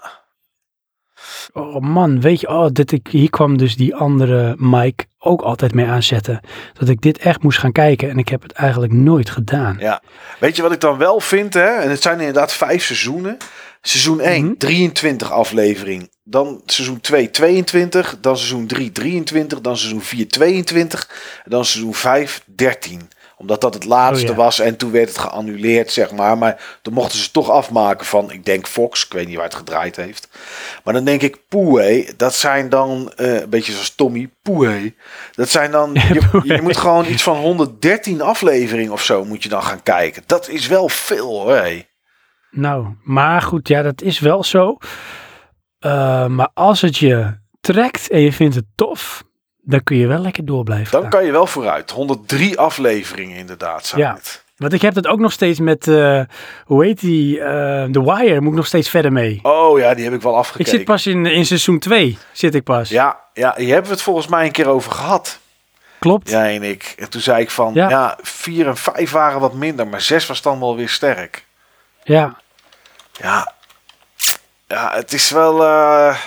Oh 1.53 1.79
man, 1.81 2.21
weet 2.21 2.39
je, 2.41 2.47
oh, 2.49 2.67
dit, 2.71 2.91
ik, 2.91 3.07
hier 3.07 3.29
kwam 3.29 3.57
dus 3.57 3.75
die 3.75 3.95
andere 3.95 4.55
Mike 4.57 5.05
ook 5.19 5.41
altijd 5.41 5.73
mee 5.73 5.85
aanzetten. 5.87 6.39
Dat 6.73 6.89
ik 6.89 7.01
dit 7.01 7.17
echt 7.17 7.43
moest 7.43 7.59
gaan 7.59 7.71
kijken 7.71 8.09
en 8.09 8.17
ik 8.17 8.27
heb 8.29 8.41
het 8.41 8.51
eigenlijk 8.51 8.93
nooit 8.93 9.29
gedaan. 9.29 9.75
Ja. 9.79 10.01
Weet 10.39 10.55
je 10.55 10.61
wat 10.61 10.71
ik 10.71 10.79
dan 10.79 10.97
wel 10.97 11.19
vind? 11.19 11.53
Hè? 11.53 11.65
En 11.79 11.89
het 11.89 12.01
zijn 12.01 12.19
inderdaad 12.19 12.53
vijf 12.53 12.83
seizoenen. 12.83 13.37
Seizoen 13.81 14.19
1, 14.21 14.45
Mhm. 14.45 14.53
23 14.57 15.31
aflevering. 15.31 16.09
Dan 16.23 16.61
seizoen 16.65 17.01
2, 17.01 17.31
22. 17.31 18.17
Dan 18.21 18.37
seizoen 18.37 18.67
3, 18.67 18.91
23. 18.91 19.61
Dan 19.61 19.77
seizoen 19.77 20.01
4, 20.01 20.27
22. 20.27 21.09
En 21.43 21.51
dan 21.51 21.65
seizoen 21.65 21.93
5, 21.93 22.41
13. 22.45 23.09
Omdat 23.39 23.61
dat 23.61 23.73
het 23.73 23.85
laatste 23.85 24.25
Oh 24.31 24.37
ja. 24.37 24.43
was 24.43 24.59
en 24.59 24.77
toen 24.77 24.91
werd 24.91 25.07
het 25.09 25.17
geannuleerd, 25.17 25.91
zeg 25.91 26.11
maar. 26.11 26.37
Maar 26.37 26.79
toen 26.81 26.93
mochten 26.93 27.19
ze 27.19 27.31
toch 27.31 27.49
afmaken 27.49 28.05
van, 28.05 28.31
ik 28.31 28.45
denk 28.45 28.67
Fox. 28.67 29.05
Ik 29.05 29.11
weet 29.13 29.27
niet 29.27 29.35
waar 29.35 29.45
het 29.45 29.55
gedraaid 29.55 29.95
heeft. 29.95 30.27
Maar 30.83 30.93
dan 30.93 31.03
denk 31.03 31.21
ik, 31.21 31.37
poeh, 31.47 32.07
dat 32.17 32.35
zijn 32.35 32.69
dan, 32.69 33.11
eh, 33.15 33.33
een 33.41 33.49
beetje 33.49 33.71
zoals 33.71 33.95
Tommy, 33.95 34.29
poeh. 34.41 34.91
Dat 35.35 35.49
zijn 35.49 35.71
dan, 35.71 35.93
je, 36.13 36.41
je 36.43 36.61
moet 36.61 36.77
gewoon 36.77 37.05
iets 37.05 37.23
van 37.23 37.37
113 37.37 38.21
afleveringen 38.21 38.91
of 38.91 39.03
zo 39.03 39.25
moet 39.25 39.43
je 39.43 39.49
dan 39.49 39.63
gaan 39.63 39.83
kijken. 39.83 40.23
Dat 40.25 40.49
is 40.49 40.67
wel 40.67 40.89
veel 40.89 41.27
hoor. 41.41 41.67
Nou, 42.51 42.87
maar 43.03 43.41
goed, 43.41 43.67
ja, 43.67 43.81
dat 43.81 44.01
is 44.01 44.19
wel 44.19 44.43
zo. 44.43 44.77
Eh, 45.79 46.25
maar 46.27 46.49
als 46.53 46.81
het 46.81 46.97
je 46.97 47.37
trekt 47.61 48.09
en 48.09 48.19
je 48.19 48.33
vindt 48.33 48.55
het 48.55 48.65
tof, 48.75 49.23
dan 49.61 49.83
kun 49.83 49.97
je 49.97 50.07
wel 50.07 50.19
lekker 50.19 50.45
door 50.45 50.63
blijven 50.63 50.91
Dan 50.91 51.01
gaan. 51.01 51.09
kan 51.09 51.25
je 51.25 51.31
wel 51.31 51.47
vooruit. 51.47 51.91
103 51.91 52.57
afleveringen 52.59 53.37
inderdaad 53.37 53.85
zijn 53.85 54.01
Ja. 54.01 54.13
het. 54.13 54.45
Want 54.57 54.73
ik 54.73 54.81
heb 54.81 54.93
dat 54.93 55.07
ook 55.07 55.19
nog 55.19 55.31
steeds 55.31 55.59
met, 55.59 55.87
eh, 55.87 56.21
hoe 56.65 56.85
heet 56.85 56.99
die, 56.99 57.39
eh 57.39 57.83
The 57.83 58.03
Wire, 58.03 58.41
moet 58.41 58.49
ik 58.51 58.57
nog 58.57 58.65
steeds 58.65 58.89
verder 58.89 59.11
mee. 59.11 59.39
Oh 59.43 59.79
ja, 59.79 59.93
die 59.93 60.03
heb 60.03 60.13
ik 60.13 60.21
wel 60.21 60.31
Ik 60.31 60.37
afgekeken. 60.37 60.71
zit 60.71 60.83
pas 60.85 61.07
in, 61.07 61.25
in 61.25 61.45
seizoen 61.45 61.79
2, 61.79 62.17
zit 62.31 62.55
ik 62.55 62.63
pas. 62.63 62.89
Ja, 62.89 63.19
ja, 63.33 63.53
hier 63.57 63.67
hebben 63.67 63.85
we 63.85 63.91
het 63.91 64.01
volgens 64.01 64.27
mij 64.27 64.45
een 64.45 64.51
keer 64.51 64.67
over 64.67 64.91
gehad. 64.91 65.39
Klopt. 65.99 66.29
Jij 66.29 66.55
en 66.55 66.63
ik. 66.63 66.93
En 66.97 67.09
toen 67.09 67.21
zei 67.21 67.41
ik 67.41 67.49
van, 67.51 67.73
ja. 67.73 67.89
Ja. 67.89 68.17
4 68.21 68.67
en 68.67 68.77
5 68.77 69.11
waren 69.11 69.39
wat 69.39 69.53
minder, 69.53 69.87
maar 69.87 70.01
6 70.01 70.25
was 70.25 70.41
dan 70.41 70.59
wel 70.59 70.75
weer 70.75 70.89
sterk. 70.89 71.45
Ja. 72.07 72.35
Ja, 73.21 73.53
ja 74.67 74.91
het 74.95 75.13
is 75.13 75.29
wel, 75.29 75.63
eh, 75.63 76.17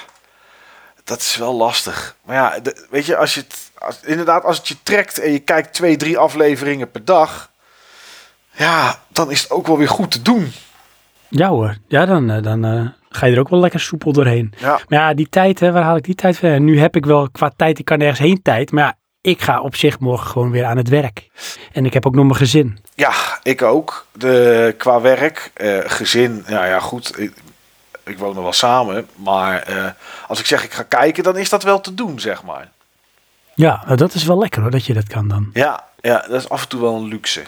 dat 1.04 1.20
is 1.20 1.36
wel 1.36 1.54
lastig. 1.54 2.16
Maar 2.22 2.36
ja, 2.36 2.60
de- 2.60 2.86
weet 2.90 3.06
je, 3.06 3.16
als 3.16 3.34
je 3.34 3.40
het, 3.40 3.70
als, 3.78 4.00
inderdaad, 4.04 4.44
als 4.44 4.56
het 4.56 4.68
je 4.68 4.76
trekt 4.82 5.18
en 5.18 5.32
je 5.32 5.38
kijkt 5.38 5.72
twee, 5.74 5.96
drie 5.96 6.18
afleveringen 6.18 6.90
per 6.90 7.04
dag, 7.04 7.50
ja, 8.52 8.98
dan 9.08 9.30
is 9.30 9.42
het 9.42 9.50
ook 9.50 9.66
wel 9.66 9.78
weer 9.78 9.88
goed 9.88 10.10
te 10.10 10.22
doen. 10.22 10.52
Ja 11.28 11.48
hoor, 11.48 11.76
ja 11.88 12.06
dan, 12.06 12.30
eh, 12.30 12.42
dan 12.42 12.64
eh, 12.64 12.86
ga 13.08 13.26
je 13.26 13.32
er 13.34 13.40
ook 13.40 13.48
wel 13.48 13.60
lekker 13.60 13.80
soepel 13.80 14.12
doorheen. 14.12 14.52
Ja, 14.56 14.80
Maar 14.88 14.98
ja, 14.98 15.14
die 15.14 15.28
tijd, 15.28 15.60
hè, 15.60 15.72
waar 15.72 15.82
haal 15.82 15.96
ik 15.96 16.04
die 16.04 16.14
tijd 16.14 16.38
van? 16.38 16.64
Nu 16.64 16.80
heb 16.80 16.96
ik 16.96 17.04
wel 17.06 17.30
qua 17.30 17.50
tijd, 17.56 17.78
ik 17.78 17.84
kan 17.84 17.98
nergens 17.98 18.18
heen 18.18 18.42
tijd. 18.42 18.70
Maar 18.72 18.84
ja, 18.84 18.94
ik 19.20 19.42
ga 19.42 19.60
op 19.60 19.76
zich 19.76 19.98
morgen 19.98 20.30
gewoon 20.30 20.50
weer 20.50 20.64
aan 20.64 20.76
het 20.76 20.88
werk. 20.88 21.28
En 21.72 21.86
ik 21.86 21.92
heb 21.92 22.06
ook 22.06 22.14
nog 22.14 22.24
mijn 22.24 22.36
gezin. 22.36 22.78
ja 22.94 23.12
ik 23.42 23.62
ook. 23.62 24.06
De, 24.12 24.74
qua 24.78 25.00
werk, 25.00 25.50
eh, 25.54 25.78
gezin, 25.84 26.44
ja, 26.46 26.64
ja 26.64 26.80
goed, 26.80 27.18
ik, 27.18 27.32
ik 28.04 28.18
woon 28.18 28.36
er 28.36 28.42
wel 28.42 28.52
samen, 28.52 29.08
maar 29.14 29.62
eh, 29.62 29.84
als 30.26 30.40
ik 30.40 30.46
zeg 30.46 30.64
ik 30.64 30.72
ga 30.72 30.82
kijken, 30.82 31.22
dan 31.22 31.36
is 31.36 31.48
dat 31.48 31.62
wel 31.62 31.80
te 31.80 31.94
doen, 31.94 32.20
zeg 32.20 32.42
maar. 32.42 32.68
Ja, 33.54 33.82
nou, 33.84 33.96
dat 33.96 34.14
is 34.14 34.24
wel 34.24 34.38
lekker 34.38 34.62
hoor, 34.62 34.70
dat 34.70 34.84
je 34.84 34.94
dat 34.94 35.06
kan 35.06 35.28
dan. 35.28 35.50
Ja, 35.52 35.84
ja, 36.00 36.24
dat 36.28 36.40
is 36.40 36.48
af 36.48 36.62
en 36.62 36.68
toe 36.68 36.80
wel 36.80 36.94
een 36.94 37.08
luxe. 37.08 37.42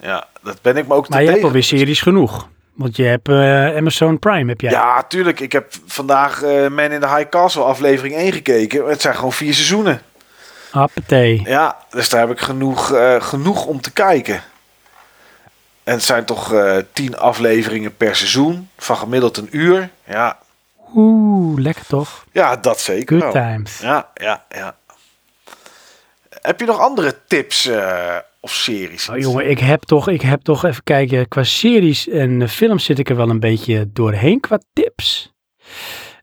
Ja, 0.00 0.26
dat 0.42 0.62
ben 0.62 0.76
ik 0.76 0.86
me 0.86 0.94
ook 0.94 1.04
te 1.04 1.10
Maar 1.10 1.22
je 1.22 1.30
hebt 1.30 1.44
alweer 1.44 1.62
series 1.62 2.00
genoeg. 2.00 2.48
Want 2.74 2.96
je 2.96 3.02
hebt 3.02 3.28
eh, 3.28 3.76
Amazon 3.76 4.18
Prime, 4.18 4.50
heb 4.50 4.60
jij. 4.60 4.70
Ja, 4.70 5.02
tuurlijk. 5.02 5.40
Ik 5.40 5.52
heb 5.52 5.72
vandaag 5.86 6.42
eh 6.42 6.68
Man 6.68 6.90
in 6.90 7.00
the 7.00 7.14
High 7.16 7.28
Castle 7.28 7.62
aflevering 7.62 8.14
1 8.14 8.32
gekeken. 8.32 8.88
Het 8.88 9.00
zijn 9.00 9.14
gewoon 9.14 9.32
vier 9.32 9.54
seizoenen. 9.54 10.02
Appetee. 10.70 11.42
Ja, 11.44 11.76
dus 11.90 12.08
daar 12.08 12.20
heb 12.20 12.30
ik 12.30 12.40
genoeg, 12.40 12.92
eh, 12.92 13.22
genoeg 13.22 13.64
om 13.66 13.80
te 13.80 13.90
kijken. 13.92 14.42
En 15.84 15.92
het 15.94 16.04
zijn 16.04 16.24
toch 16.24 16.52
eh, 16.52 16.76
tien 16.92 17.18
afleveringen 17.18 17.96
per 17.96 18.16
seizoen. 18.16 18.68
Van 18.76 18.96
gemiddeld 18.96 19.36
een 19.36 19.48
uur. 19.50 19.90
Ja, 20.06 20.38
Oeh, 20.94 21.60
lekker 21.60 21.86
toch? 21.86 22.24
ja 22.32 22.56
dat 22.56 22.80
zeker 22.80 23.20
Good 23.20 23.32
wel. 23.32 23.42
times. 23.44 23.78
Ja, 23.78 24.08
ja, 24.14 24.44
ja. 24.48 24.76
Heb 26.40 26.60
je 26.60 26.66
nog 26.66 26.78
andere 26.78 27.16
tips 27.26 27.66
eh, 27.66 28.16
of 28.40 28.52
series? 28.52 29.08
Oh, 29.08 29.18
jongen, 29.18 29.50
ik 29.50 29.58
heb 29.58 29.82
toch, 29.82 30.08
ik 30.08 30.20
heb 30.22 30.42
toch 30.42 30.64
even 30.64 30.82
kijken. 30.84 31.28
Qua 31.28 31.42
series 31.44 32.08
en 32.08 32.48
films 32.48 32.84
zit 32.84 32.98
ik 32.98 33.08
er 33.08 33.16
wel 33.16 33.30
een 33.30 33.40
beetje 33.40 33.90
doorheen 33.92 34.40
qua 34.40 34.58
tips. 34.72 35.32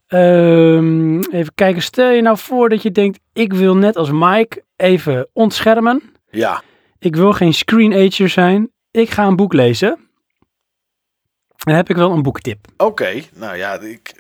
Ehm, 0.08 1.20
even 1.20 1.52
kijken, 1.56 1.82
stel 1.82 2.10
je 2.10 2.22
nou 2.22 2.38
voor 2.38 2.70
dat 2.70 2.82
je 2.82 2.92
denkt, 2.92 3.20
ik 3.34 3.54
wil 3.54 3.76
net 3.76 3.96
als 3.96 4.10
Mike 4.12 4.64
even 4.76 5.28
ontschermen. 5.34 6.02
Ja, 6.30 6.62
Ik 7.00 7.16
wil 7.16 7.34
geen 7.34 7.54
screenager 7.54 8.30
zijn. 8.30 8.72
Ik 8.92 9.10
ga 9.10 9.26
een 9.26 9.36
boek 9.36 9.54
lezen. 9.54 10.00
Dan 11.58 11.76
heb 11.76 11.90
ik 11.90 11.96
wel 11.96 12.12
een 12.12 12.22
boektip. 12.22 12.68
oké. 12.78 13.22
Nou 13.36 13.58
ja, 13.58 13.80
ik, 13.80 14.14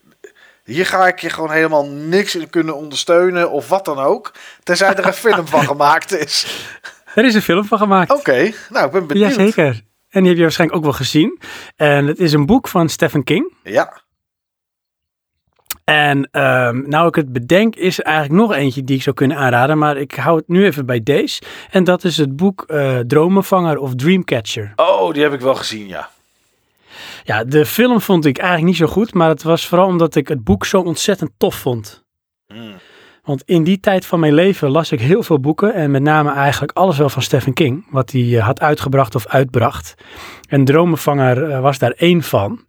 hier 0.63 0.85
ga 0.85 1.07
ik 1.07 1.19
je 1.19 1.29
gewoon 1.29 1.51
helemaal 1.51 1.85
niks 1.87 2.35
in 2.35 2.49
kunnen 2.49 2.75
ondersteunen 2.75 3.51
of 3.51 3.69
wat 3.69 3.85
dan 3.85 3.99
ook. 3.99 4.31
Tenzij 4.63 4.95
er 4.95 5.05
een 5.05 5.13
film 5.13 5.47
van 5.47 5.63
gemaakt 5.73 6.11
is. 6.17 6.65
Er 7.15 7.25
is 7.25 7.35
een 7.35 7.41
film 7.41 7.65
van 7.65 7.77
gemaakt. 7.77 8.11
Oké, 8.11 8.51
nou 8.69 8.85
ik 8.85 8.91
ben 8.91 9.07
benieuwd. 9.07 9.35
Jazeker. 9.35 9.81
En 10.09 10.19
die 10.19 10.27
heb 10.27 10.35
je 10.37 10.41
waarschijnlijk 10.41 10.79
ook 10.79 10.85
wel 10.85 10.93
gezien. 10.97 11.39
En 11.75 12.07
het 12.07 12.19
is 12.19 12.33
een 12.33 12.45
boek 12.45 12.67
van 12.67 12.89
Stephen 12.89 13.23
King. 13.23 13.53
Ja, 13.63 14.01
En 15.91 16.29
ehm, 16.31 16.89
nou 16.89 17.07
ik 17.07 17.15
het 17.15 17.33
bedenk, 17.33 17.75
is 17.75 17.99
er 17.99 18.05
eigenlijk 18.05 18.41
nog 18.41 18.53
eentje 18.53 18.83
die 18.83 18.95
ik 18.95 19.01
zou 19.01 19.15
kunnen 19.15 19.37
aanraden. 19.37 19.77
Maar 19.77 19.97
ik 19.97 20.15
hou 20.15 20.37
het 20.37 20.47
nu 20.47 20.65
even 20.65 20.85
bij 20.85 21.03
deze. 21.03 21.41
En 21.71 21.83
dat 21.83 22.03
is 22.03 22.17
het 22.17 22.35
boek 22.35 22.63
eh, 22.67 22.99
Dromenvanger 22.99 23.77
of 23.77 23.95
Dreamcatcher. 23.95 24.73
oh, 24.75 25.13
die 25.13 25.23
heb 25.23 25.33
ik 25.33 25.39
wel 25.39 25.55
gezien, 25.55 25.87
ja. 25.87 26.09
Ja, 27.23 27.43
de 27.43 27.65
film 27.65 28.01
vond 28.01 28.25
ik 28.25 28.37
eigenlijk 28.37 28.67
niet 28.67 28.77
zo 28.77 28.93
goed. 28.93 29.13
Maar 29.13 29.29
het 29.29 29.43
was 29.43 29.67
vooral 29.67 29.87
omdat 29.87 30.15
ik 30.15 30.27
het 30.27 30.43
boek 30.43 30.65
zo 30.65 30.81
ontzettend 30.81 31.31
tof 31.37 31.55
vond. 31.55 32.03
Hmm. 32.47 32.73
Want 33.23 33.43
in 33.45 33.63
die 33.63 33.79
tijd 33.79 34.05
van 34.05 34.19
mijn 34.19 34.33
leven 34.33 34.69
las 34.69 34.91
ik 34.91 34.99
heel 35.01 35.23
veel 35.23 35.39
boeken. 35.39 35.73
En 35.73 35.91
met 35.91 36.01
name 36.01 36.31
eigenlijk 36.31 36.77
alles 36.77 36.97
wel 36.97 37.09
van 37.09 37.21
Stephen 37.21 37.53
King. 37.53 37.87
Wat 37.89 38.11
hij 38.11 38.37
eh, 38.37 38.45
had 38.45 38.59
uitgebracht 38.59 39.15
of 39.15 39.27
uitbracht. 39.27 39.93
En 40.49 40.65
Dromenvanger 40.65 41.49
eh, 41.49 41.59
was 41.59 41.77
daar 41.77 41.91
één 41.91 42.23
van. 42.23 42.65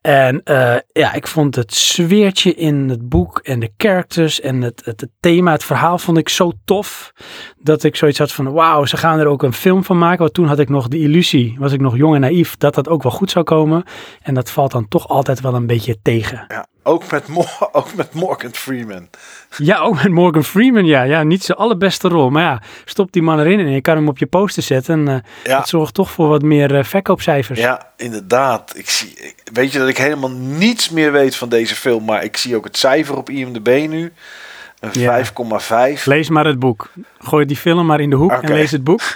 En 0.00 0.42
eh, 0.44 0.76
ja, 0.92 1.12
ik 1.12 1.26
vond 1.26 1.54
het 1.54 1.74
sfeertje 1.74 2.54
in 2.54 2.88
het 2.88 3.08
boek 3.08 3.38
en 3.38 3.60
de 3.60 3.70
characters 3.76 4.40
en 4.40 4.62
het, 4.62 4.84
het, 4.84 5.00
het 5.00 5.10
thema, 5.20 5.52
het 5.52 5.64
verhaal 5.64 5.98
vond 5.98 6.18
ik 6.18 6.28
zo 6.28 6.52
tof. 6.64 7.12
Dat 7.58 7.82
ik 7.82 7.96
zoiets 7.96 8.18
had 8.18 8.32
van, 8.32 8.52
wauw, 8.52 8.84
ze 8.84 8.96
gaan 8.96 9.18
er 9.18 9.26
ook 9.26 9.42
een 9.42 9.52
film 9.52 9.84
van 9.84 9.98
maken. 9.98 10.18
Want 10.18 10.34
toen 10.34 10.46
had 10.46 10.58
ik 10.58 10.68
nog 10.68 10.88
de 10.88 10.98
illusie, 10.98 11.56
was 11.58 11.72
ik 11.72 11.80
nog 11.80 11.96
jong 11.96 12.14
en 12.14 12.20
naïef, 12.20 12.56
dat 12.56 12.74
dat 12.74 12.88
ook 12.88 13.02
wel 13.02 13.12
goed 13.12 13.30
zou 13.30 13.44
komen. 13.44 13.84
En 14.22 14.34
dat 14.34 14.50
valt 14.50 14.72
dan 14.72 14.88
toch 14.88 15.08
altijd 15.08 15.40
wel 15.40 15.54
een 15.54 15.66
beetje 15.66 15.96
tegen. 16.02 16.44
ja. 16.48 16.66
Ook, 16.88 17.10
met 17.10 17.26
Mo- 17.28 17.44
ook 17.72 17.94
met 17.94 18.12
Morgan 18.14 18.54
Freeman. 18.54 19.08
Ja, 19.56 19.78
ook 19.78 20.02
met 20.02 20.12
Morgan 20.12 20.44
Freeman, 20.44 20.84
ja. 20.84 21.02
Ja, 21.02 21.22
niet 21.22 21.44
zijn 21.44 21.58
allerbeste 21.58 22.08
rol. 22.08 22.30
Maar 22.30 22.42
ja, 22.42 22.62
stop 22.84 23.12
die 23.12 23.22
man 23.22 23.40
erin 23.40 23.58
en 23.58 23.70
je 23.70 23.80
kan 23.80 23.96
hem 23.96 24.08
op 24.08 24.18
je 24.18 24.26
poster 24.26 24.62
zetten. 24.62 24.94
En 25.08 25.14
eh, 25.14 25.30
Ja. 25.52 25.56
dat 25.58 25.68
zorgt 25.68 25.94
toch 25.94 26.10
voor 26.10 26.28
wat 26.28 26.42
meer 26.42 26.74
eh, 26.76 26.84
verkoopcijfers. 26.84 27.58
Ja, 27.60 27.90
inderdaad. 27.96 28.72
Ik 28.76 28.90
zie, 28.90 29.12
ik- 29.14 29.34
weet 29.52 29.72
je 29.72 29.78
dat 29.78 29.88
ik 29.88 29.98
helemaal 29.98 30.30
niets 30.30 30.90
meer 30.90 31.12
weet 31.12 31.36
van 31.36 31.48
deze 31.48 31.74
film, 31.74 32.04
maar 32.04 32.24
ik 32.24 32.36
zie 32.36 32.56
ook 32.56 32.64
het 32.64 32.76
cijfer 32.76 33.16
op 33.16 33.30
IMDb 33.30 33.86
nu. 33.88 34.12
Een 34.80 34.90
Ja. 34.92 35.24
5,5. 35.98 36.04
Lees 36.06 36.28
maar 36.28 36.44
het 36.46 36.58
boek. 36.58 36.90
Gooi 37.18 37.46
die 37.46 37.56
film 37.56 37.86
maar 37.86 38.00
in 38.00 38.10
de 38.10 38.16
hoek 38.16 38.32
en 38.32 38.52
lees 38.52 38.70
het 38.70 38.84
boek. 38.84 39.00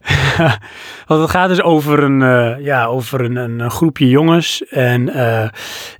Want 1.06 1.20
het 1.20 1.30
gaat 1.30 1.48
dus 1.48 1.62
over 1.62 2.02
een, 2.02 2.22
eh, 2.22 2.64
ja, 2.64 2.84
over 2.84 3.20
een, 3.20 3.36
een, 3.36 3.60
een 3.60 3.70
groepje 3.70 4.08
jongens. 4.08 4.64
En 4.64 5.08
eh, 5.08 5.48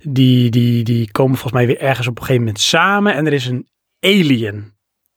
die, 0.01 0.49
die, 0.49 0.83
die 0.83 1.11
komen 1.11 1.37
volgens 1.37 1.53
mij 1.53 1.67
weer 1.67 1.81
ergens 1.81 2.07
op 2.07 2.17
een 2.17 2.21
gegeven 2.21 2.43
moment 2.43 2.61
samen. 2.61 3.13
En 3.13 3.25
er 3.25 3.33
is 3.33 3.45
een 3.45 3.67
alien. 3.99 4.73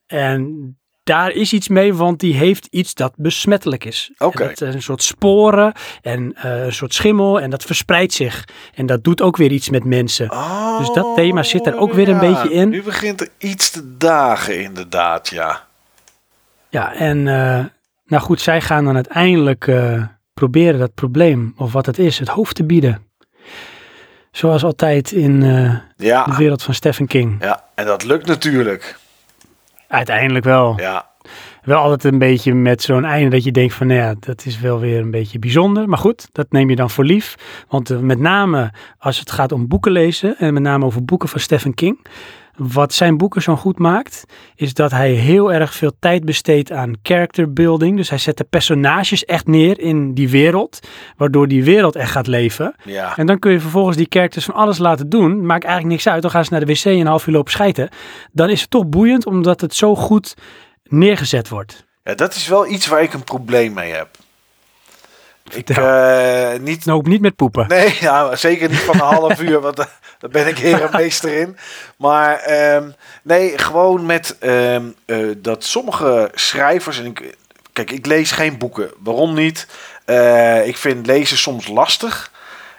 En 0.06 0.76
daar 1.04 1.30
is 1.30 1.52
iets 1.52 1.68
mee, 1.68 1.94
want 1.94 2.20
die 2.20 2.34
heeft 2.34 2.66
iets 2.70 2.94
dat 2.94 3.12
besmettelijk 3.16 3.84
is. 3.84 4.12
Oké. 4.18 4.46
Dat 4.46 4.60
is 4.60 4.74
een 4.74 4.82
soort 4.82 5.02
sporen 5.02 5.72
en 6.02 6.34
eh, 6.34 6.64
een 6.64 6.72
soort 6.72 6.94
schimmel. 6.94 7.40
En 7.40 7.50
dat 7.50 7.62
verspreidt 7.62 8.12
zich. 8.12 8.44
En 8.74 8.86
dat 8.86 9.04
doet 9.04 9.22
ook 9.22 9.36
weer 9.36 9.50
iets 9.50 9.70
met 9.70 9.84
mensen. 9.84 10.30
Oh, 10.30 10.78
Dus 10.78 10.90
dat 10.90 11.14
thema 11.14 11.42
zit 11.42 11.66
er 11.66 11.76
ook 11.76 11.92
weer 11.92 12.08
een 12.08 12.18
beetje 12.18 12.52
in. 12.52 12.68
Nu 12.68 12.82
begint 12.82 13.20
er 13.20 13.28
iets 13.38 13.70
te 13.70 13.96
dagen, 13.96 14.62
inderdaad, 14.62 15.28
ja. 15.28 15.66
Ja, 16.68 16.94
en 16.94 17.28
eh, 17.28 17.64
nou 18.04 18.22
goed, 18.22 18.40
zij 18.40 18.60
gaan 18.60 18.84
dan 18.84 18.94
uiteindelijk 18.94 19.66
eh, 19.66 20.02
proberen 20.34 20.78
dat 20.78 20.94
probleem, 20.94 21.54
of 21.56 21.72
wat 21.72 21.86
het 21.86 21.98
is, 21.98 22.18
het 22.18 22.28
hoofd 22.28 22.54
te 22.54 22.64
bieden. 22.64 23.06
Zoals 24.30 24.64
altijd 24.64 25.12
in 25.12 25.42
eh, 25.42 25.76
de 26.26 26.34
wereld 26.36 26.62
van 26.62 26.74
Stephen 26.74 27.06
King. 27.06 27.36
ja, 27.40 27.64
en 27.74 27.86
dat 27.86 28.04
lukt 28.04 28.26
natuurlijk. 28.26 28.96
Uiteindelijk 29.88 30.44
wel. 30.44 30.80
Ja, 30.80 31.06
Wel 31.64 31.78
altijd 31.78 32.04
een 32.04 32.18
beetje 32.18 32.54
met 32.54 32.82
zo'n 32.82 33.04
einde 33.04 33.30
dat 33.30 33.44
je 33.44 33.50
denkt 33.50 33.74
van, 33.74 33.86
nou 33.86 34.00
ja, 34.00 34.14
dat 34.20 34.44
is 34.44 34.60
wel 34.60 34.80
weer 34.80 35.00
een 35.00 35.10
beetje 35.10 35.38
bijzonder. 35.38 35.88
Maar 35.88 35.98
goed, 35.98 36.28
dat 36.32 36.52
neem 36.52 36.70
je 36.70 36.76
dan 36.76 36.90
voor 36.90 37.04
lief. 37.04 37.34
Want 37.68 37.90
eh, 37.90 37.98
met 37.98 38.18
name 38.18 38.72
als 38.98 39.18
het 39.18 39.30
gaat 39.30 39.52
om 39.52 39.68
boeken 39.68 39.92
lezen, 39.92 40.36
en 40.38 40.54
met 40.54 40.62
name 40.62 40.84
over 40.84 41.04
boeken 41.04 41.28
van 41.28 41.40
Stephen 41.40 41.74
King. 41.74 42.06
Wat 42.56 42.92
zijn 42.92 43.16
boeken 43.16 43.42
zo 43.42 43.56
goed 43.56 43.78
maakt, 43.78 44.24
is 44.54 44.74
dat 44.74 44.90
hij 44.90 45.10
heel 45.10 45.52
erg 45.52 45.74
veel 45.74 45.92
tijd 45.98 46.24
besteedt 46.24 46.72
aan 46.72 46.92
character 47.02 47.52
building. 47.52 47.96
Dus 47.96 48.08
hij 48.08 48.18
zet 48.18 48.36
de 48.36 48.44
personages 48.44 49.24
echt 49.24 49.46
neer 49.46 49.80
in 49.80 50.14
die 50.14 50.28
wereld, 50.28 50.78
waardoor 51.16 51.48
die 51.48 51.64
wereld 51.64 51.96
echt 51.96 52.10
gaat 52.10 52.26
leven. 52.26 52.74
ja. 52.84 53.16
En 53.16 53.26
dan 53.26 53.38
kun 53.38 53.52
je 53.52 53.60
vervolgens 53.60 53.96
die 53.96 54.06
characters 54.08 54.44
van 54.44 54.54
alles 54.54 54.78
laten 54.78 55.08
doen. 55.08 55.46
Maakt 55.46 55.64
eigenlijk 55.64 55.94
niks 55.94 56.08
uit. 56.08 56.22
Dan 56.22 56.30
gaan 56.30 56.44
ze 56.44 56.50
naar 56.50 56.64
de 56.64 56.72
wc 56.72 56.84
en 56.84 56.92
een 56.92 57.06
half 57.06 57.26
uur 57.26 57.34
lopen 57.34 57.52
schijten. 57.52 57.88
Dan 58.32 58.50
is 58.50 58.60
het 58.60 58.70
toch 58.70 58.86
boeiend, 58.86 59.26
omdat 59.26 59.60
het 59.60 59.74
zo 59.74 59.94
goed 59.94 60.34
neergezet 60.82 61.48
wordt. 61.48 61.84
ja, 62.04 62.14
dat 62.14 62.34
is 62.34 62.48
wel 62.48 62.66
iets 62.66 62.86
waar 62.86 63.02
ik 63.02 63.12
een 63.14 63.24
probleem 63.24 63.72
mee 63.72 63.92
heb. 63.92 64.08
Ik, 65.54 65.70
eh, 65.70 66.52
niet 66.60 66.84
Nou, 66.84 67.08
niet 67.08 67.20
met 67.20 67.36
poepen. 67.36 67.68
Nee, 67.68 67.98
zeker 68.32 68.68
niet 68.68 68.78
van 68.78 68.94
een 68.94 69.00
half 69.00 69.40
uur, 69.40 69.60
want 69.60 69.78
eh, 69.78 69.86
daar 70.18 70.30
ben 70.30 70.46
ik 70.46 70.58
heer 70.58 70.82
en 70.82 70.96
meester 71.02 71.32
in. 71.32 71.56
Maar 71.96 72.38
ehm, 72.38 72.90
nee, 73.22 73.58
gewoon 73.58 74.06
met 74.06 74.36
ehm, 74.38 74.82
eh, 75.06 75.26
dat 75.36 75.64
sommige 75.64 76.30
schrijvers... 76.34 76.98
En 76.98 77.06
ik, 77.06 77.36
kijk, 77.72 77.90
ik 77.90 78.06
lees 78.06 78.30
geen 78.30 78.58
boeken. 78.58 78.90
Waarom 78.98 79.34
niet? 79.34 79.66
Ik 80.64 80.76
vind 80.76 81.06
lezen 81.06 81.38
soms 81.38 81.68
lastig. 81.68 82.32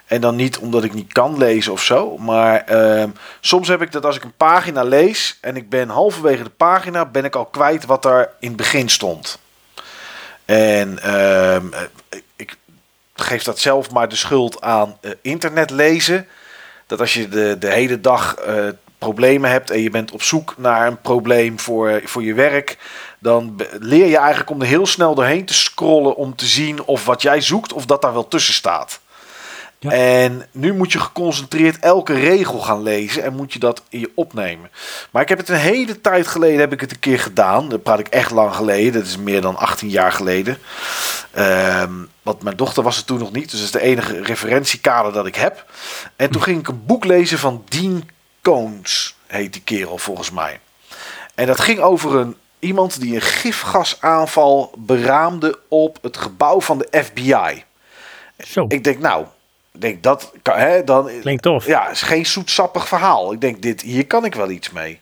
En 0.06 0.20
dan 0.20 0.36
niet 0.36 0.58
omdat 0.58 0.84
ik 0.84 0.94
niet 0.94 1.12
kan 1.12 1.38
lezen 1.38 1.72
of 1.72 1.82
zo. 1.82 2.16
Maar 2.18 2.64
ehm, 2.64 3.08
soms 3.40 3.68
heb 3.68 3.82
ik 3.82 3.92
dat 3.92 4.04
als 4.04 4.16
ik 4.16 4.24
een 4.24 4.36
pagina 4.36 4.82
lees... 4.82 5.38
en 5.40 5.56
ik 5.56 5.68
ben 5.68 5.88
halverwege 5.88 6.42
de 6.42 6.50
pagina... 6.50 7.04
ben 7.04 7.24
ik 7.24 7.36
al 7.36 7.44
kwijt 7.44 7.86
wat 7.86 8.04
er 8.04 8.30
in 8.40 8.48
het 8.48 8.56
begin 8.56 8.88
stond. 8.88 9.38
En 10.44 10.98
geef 13.16 13.42
dat 13.42 13.58
zelf 13.58 13.90
maar 13.90 14.08
de 14.08 14.16
schuld 14.16 14.60
aan 14.60 14.98
eh, 15.00 15.10
internet 15.22 15.70
lezen. 15.70 16.26
Dat 16.86 17.00
als 17.00 17.14
je 17.14 17.28
de, 17.28 17.56
de 17.58 17.70
hele 17.70 18.00
dag 18.00 18.34
eh, 18.34 18.68
problemen 18.98 19.50
hebt 19.50 19.70
en 19.70 19.80
je 19.80 19.90
bent 19.90 20.12
op 20.12 20.22
zoek 20.22 20.54
naar 20.56 20.86
een 20.86 21.00
probleem 21.00 21.60
voor, 21.60 22.00
voor 22.04 22.22
je 22.22 22.34
werk, 22.34 22.78
dan 23.18 23.60
leer 23.80 24.06
je 24.06 24.16
eigenlijk 24.16 24.50
om 24.50 24.60
er 24.60 24.66
heel 24.66 24.86
snel 24.86 25.14
doorheen 25.14 25.44
te 25.44 25.54
scrollen 25.54 26.16
om 26.16 26.36
te 26.36 26.46
zien 26.46 26.84
of 26.84 27.04
wat 27.04 27.22
jij 27.22 27.40
zoekt, 27.40 27.72
of 27.72 27.86
dat 27.86 28.02
daar 28.02 28.12
wel 28.12 28.28
tussen 28.28 28.54
staat. 28.54 29.00
Ja. 29.90 29.96
En 29.96 30.46
nu 30.50 30.74
moet 30.74 30.92
je 30.92 31.00
geconcentreerd 31.00 31.78
elke 31.78 32.14
regel 32.14 32.58
gaan 32.58 32.82
lezen 32.82 33.22
en 33.22 33.34
moet 33.34 33.52
je 33.52 33.58
dat 33.58 33.82
in 33.88 34.00
je 34.00 34.10
opnemen. 34.14 34.70
Maar 35.10 35.22
ik 35.22 35.28
heb 35.28 35.38
het 35.38 35.48
een 35.48 35.56
hele 35.56 36.00
tijd 36.00 36.26
geleden 36.26 36.60
heb 36.60 36.72
ik 36.72 36.80
het 36.80 36.90
een 36.90 36.98
keer 36.98 37.20
gedaan. 37.20 37.68
Dat 37.68 37.82
praat 37.82 37.98
ik 37.98 38.08
echt 38.08 38.30
lang 38.30 38.54
geleden. 38.54 38.92
Dat 38.92 39.04
is 39.04 39.16
meer 39.16 39.40
dan 39.40 39.56
18 39.56 39.88
jaar 39.88 40.12
geleden. 40.12 40.58
Ehm, 41.30 41.92
want 42.22 42.42
mijn 42.42 42.56
dochter 42.56 42.82
was 42.82 42.96
er 42.96 43.04
toen 43.04 43.18
nog 43.18 43.32
niet. 43.32 43.50
Dus 43.50 43.58
dat 43.60 43.68
is 43.68 43.70
de 43.70 43.80
enige 43.80 44.22
referentiekader 44.22 45.12
dat 45.12 45.26
ik 45.26 45.34
heb. 45.34 45.64
En 46.16 46.30
toen 46.30 46.42
ging 46.42 46.58
ik 46.58 46.68
een 46.68 46.86
boek 46.86 47.04
lezen 47.04 47.38
van 47.38 47.64
Dean 47.68 48.08
Koontz. 48.42 49.14
Heet 49.26 49.52
die 49.52 49.62
kerel 49.62 49.98
volgens 49.98 50.30
mij. 50.30 50.60
En 51.34 51.46
dat 51.46 51.60
ging 51.60 51.80
over 51.80 52.14
een, 52.14 52.36
iemand 52.58 53.00
die 53.00 53.14
een 53.14 53.20
gifgasaanval 53.20 54.72
beraamde 54.78 55.58
op 55.68 55.98
het 56.02 56.16
gebouw 56.16 56.60
van 56.60 56.78
de 56.78 57.04
FBI. 57.04 57.64
Zo, 58.38 58.64
Ik 58.68 58.84
denk 58.84 58.98
nou, 58.98 59.26
denk 59.80 60.02
dat 60.02 60.32
kan, 60.42 60.58
hè, 60.58 60.84
dan 60.84 61.10
klinkt 61.20 61.42
tof. 61.42 61.66
ja, 61.66 61.88
is 61.88 62.02
geen 62.02 62.26
zoetsappig 62.26 62.88
verhaal. 62.88 63.32
Ik 63.32 63.40
denk, 63.40 63.62
dit, 63.62 63.80
hier 63.80 64.06
kan 64.06 64.24
ik 64.24 64.34
wel 64.34 64.50
iets 64.50 64.70
mee. 64.70 65.00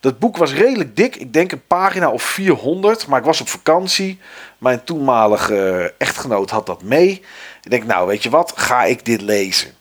Dat 0.00 0.18
boek 0.18 0.36
was 0.36 0.52
redelijk 0.52 0.96
dik. 0.96 1.16
Ik 1.16 1.32
denk 1.32 1.52
een 1.52 1.66
pagina 1.66 2.10
of 2.10 2.22
400. 2.22 3.06
Maar 3.06 3.18
ik 3.18 3.24
was 3.24 3.40
op 3.40 3.48
vakantie. 3.48 4.20
Mijn 4.58 4.84
toenmalige 4.84 5.94
echtgenoot 5.98 6.50
had 6.50 6.66
dat 6.66 6.82
mee. 6.82 7.10
Ik 7.62 7.70
denk, 7.70 7.84
nou, 7.84 8.06
weet 8.06 8.22
je 8.22 8.30
wat? 8.30 8.52
Ga 8.56 8.84
ik 8.84 9.04
dit 9.04 9.20
lezen? 9.20 9.74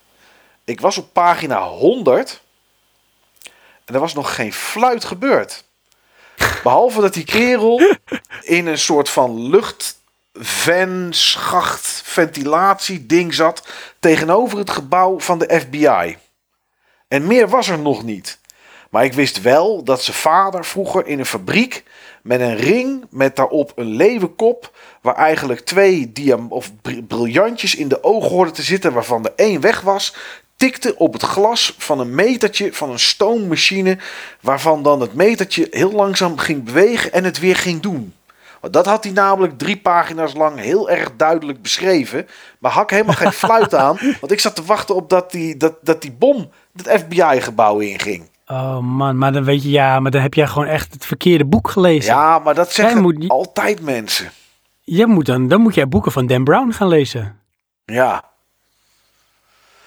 Ik 0.63 0.81
was 0.81 0.97
op 0.97 1.13
pagina 1.13 1.67
100. 1.67 2.41
En 3.85 3.93
er 3.93 3.99
was 3.99 4.13
nog 4.13 4.35
geen 4.35 4.53
fluit 4.53 5.05
gebeurd. 5.05 5.63
Behalve 6.63 7.01
dat 7.01 7.13
die 7.13 7.25
kerel 7.25 7.81
in 8.41 8.67
een 8.67 8.77
soort 8.77 9.09
van 9.09 9.49
luchtven-schacht 10.33 12.01
ventilatie 12.05 13.05
ding 13.05 13.33
zat 13.33 13.67
tegenover 13.99 14.57
het 14.57 14.69
gebouw 14.69 15.19
van 15.19 15.39
de 15.39 15.59
FBI. 15.59 16.17
En 17.07 17.27
meer 17.27 17.49
was 17.49 17.67
er 17.67 17.79
nog 17.79 18.03
niet. 18.03 18.39
Maar 18.89 19.03
ik 19.03 19.13
wist 19.13 19.41
wel 19.41 19.83
dat 19.83 20.03
zijn 20.03 20.17
vader 20.17 20.65
vroeger 20.65 21.07
in 21.07 21.19
een 21.19 21.25
fabriek 21.25 21.83
met 22.21 22.39
een 22.39 22.55
ring 22.55 23.05
met 23.09 23.35
daarop 23.35 23.71
een 23.75 23.87
leeuwenkop, 23.87 24.77
waar 25.01 25.15
eigenlijk 25.15 25.59
twee 25.59 26.11
diam 26.11 26.51
of 26.51 26.71
br- 26.81 27.01
briljantjes 27.07 27.75
in 27.75 27.87
de 27.87 28.03
ogen 28.03 28.29
hoorden 28.29 28.53
te 28.53 28.61
zitten, 28.61 28.93
waarvan 28.93 29.25
er 29.25 29.33
één 29.35 29.61
weg 29.61 29.81
was, 29.81 30.15
tikte 30.55 30.97
op 30.97 31.13
het 31.13 31.23
glas 31.23 31.75
van 31.77 31.99
een 31.99 32.15
metertje 32.15 32.73
van 32.73 32.91
een 32.91 32.99
stoommachine, 32.99 33.97
waarvan 34.41 34.83
dan 34.83 35.01
het 35.01 35.13
metertje 35.13 35.67
heel 35.71 35.91
langzaam 35.91 36.37
ging 36.37 36.63
bewegen 36.63 37.11
en 37.11 37.23
het 37.23 37.39
weer 37.39 37.55
ging 37.55 37.81
doen. 37.81 38.13
Want 38.63 38.75
Dat 38.75 38.85
had 38.85 39.03
hij 39.03 39.13
namelijk 39.13 39.57
drie 39.57 39.77
pagina's 39.77 40.33
lang 40.33 40.59
heel 40.59 40.89
erg 40.89 41.09
duidelijk 41.17 41.61
beschreven. 41.61 42.27
Maar 42.59 42.71
had 42.71 42.83
ik 42.83 42.89
helemaal 42.89 43.15
geen 43.15 43.31
fluit 43.31 43.75
aan. 43.85 43.97
Want 44.19 44.31
ik 44.31 44.39
zat 44.39 44.55
te 44.55 44.63
wachten 44.63 44.95
op 44.95 45.09
dat 45.09 45.31
die, 45.31 45.57
dat, 45.57 45.73
dat 45.81 46.01
die 46.01 46.11
bom 46.11 46.49
het 46.75 46.99
FBI-gebouw 47.01 47.79
inging. 47.79 48.29
Oh 48.47 48.77
man, 48.79 49.17
maar 49.17 49.31
dan 49.31 49.43
weet 49.43 49.63
je, 49.63 49.69
ja, 49.69 49.99
maar 49.99 50.11
dan 50.11 50.21
heb 50.21 50.33
jij 50.33 50.47
gewoon 50.47 50.67
echt 50.67 50.93
het 50.93 51.05
verkeerde 51.05 51.45
boek 51.45 51.69
gelezen. 51.69 52.13
Ja, 52.13 52.39
maar 52.39 52.55
dat 52.55 52.71
zeggen 52.71 53.01
moet 53.01 53.27
altijd 53.27 53.81
mensen. 53.81 54.31
Je 54.81 55.05
moet 55.05 55.25
dan, 55.25 55.47
dan 55.47 55.61
moet 55.61 55.75
jij 55.75 55.87
boeken 55.87 56.11
van 56.11 56.27
Dan 56.27 56.43
Brown 56.43 56.71
gaan 56.71 56.87
lezen. 56.87 57.39
Ja, 57.85 58.23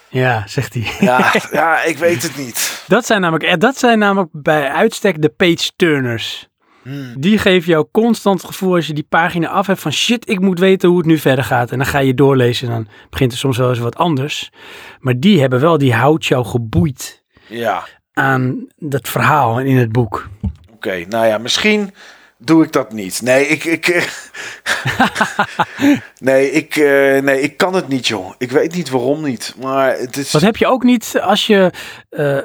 Ja, 0.08 0.42
zegt 0.46 0.74
hij. 0.74 0.92
ja, 1.00 1.32
ja, 1.52 1.82
ik 1.82 1.98
weet 1.98 2.22
het 2.22 2.36
niet. 2.36 2.84
Dat 2.86 3.06
zijn 3.06 3.20
namelijk, 3.20 3.44
eh, 3.44 3.58
dat 3.58 3.78
zijn 3.78 3.98
namelijk 3.98 4.30
bij 4.32 4.70
uitstek 4.72 5.22
de 5.22 5.28
page-turners. 5.28 6.48
Hmm. 6.86 7.14
Die 7.20 7.38
geven 7.38 7.70
jou 7.70 7.86
constant 7.92 8.40
het 8.40 8.50
gevoel 8.50 8.74
als 8.74 8.86
je 8.86 8.92
die 8.92 9.06
pagina 9.08 9.48
af 9.48 9.66
hebt 9.66 9.80
van 9.80 9.92
shit, 9.92 10.28
ik 10.28 10.40
moet 10.40 10.58
weten 10.58 10.88
hoe 10.88 10.98
het 10.98 11.06
nu 11.06 11.18
verder 11.18 11.44
gaat. 11.44 11.70
En 11.70 11.78
dan 11.78 11.86
ga 11.86 11.98
je 11.98 12.14
doorlezen 12.14 12.68
en 12.68 12.74
dan 12.74 12.88
begint 13.10 13.32
er 13.32 13.38
soms 13.38 13.56
wel 13.56 13.68
eens 13.68 13.78
wat 13.78 13.96
anders. 13.96 14.50
Maar 15.00 15.18
die 15.18 15.40
hebben 15.40 15.60
wel, 15.60 15.78
die 15.78 15.92
houdt 15.94 16.26
jou 16.26 16.44
geboeid 16.44 17.24
Ja, 17.46 17.86
aan 18.12 18.66
dat 18.76 19.08
verhaal 19.08 19.60
in 19.60 19.76
het 19.76 19.92
boek. 19.92 20.28
oké. 20.72 21.04
Nou 21.08 21.26
ja, 21.26 21.38
misschien 21.38 21.94
doe 22.38 22.64
ik 22.64 22.72
dat 22.72 22.92
niet. 22.92 23.22
Nee, 23.22 23.46
ik... 23.46 23.64
ik 23.64 23.88
eh, 23.88 24.04
nee, 26.18 26.50
ik, 26.50 26.76
eh, 26.76 27.22
nee, 27.22 27.40
ik 27.40 27.56
kan 27.56 27.74
het 27.74 27.88
niet, 27.88 28.06
joh. 28.06 28.32
Ik 28.38 28.50
weet 28.50 28.74
niet 28.74 28.90
waarom 28.90 29.22
niet. 29.22 29.54
Maar 29.60 29.98
het 29.98 30.16
is... 30.16 30.32
Wat 30.32 30.42
heb 30.42 30.56
je 30.56 30.66
ook 30.66 30.82
niet 30.82 31.20
als 31.22 31.46
je, 31.46 31.70
eh, 32.08 32.38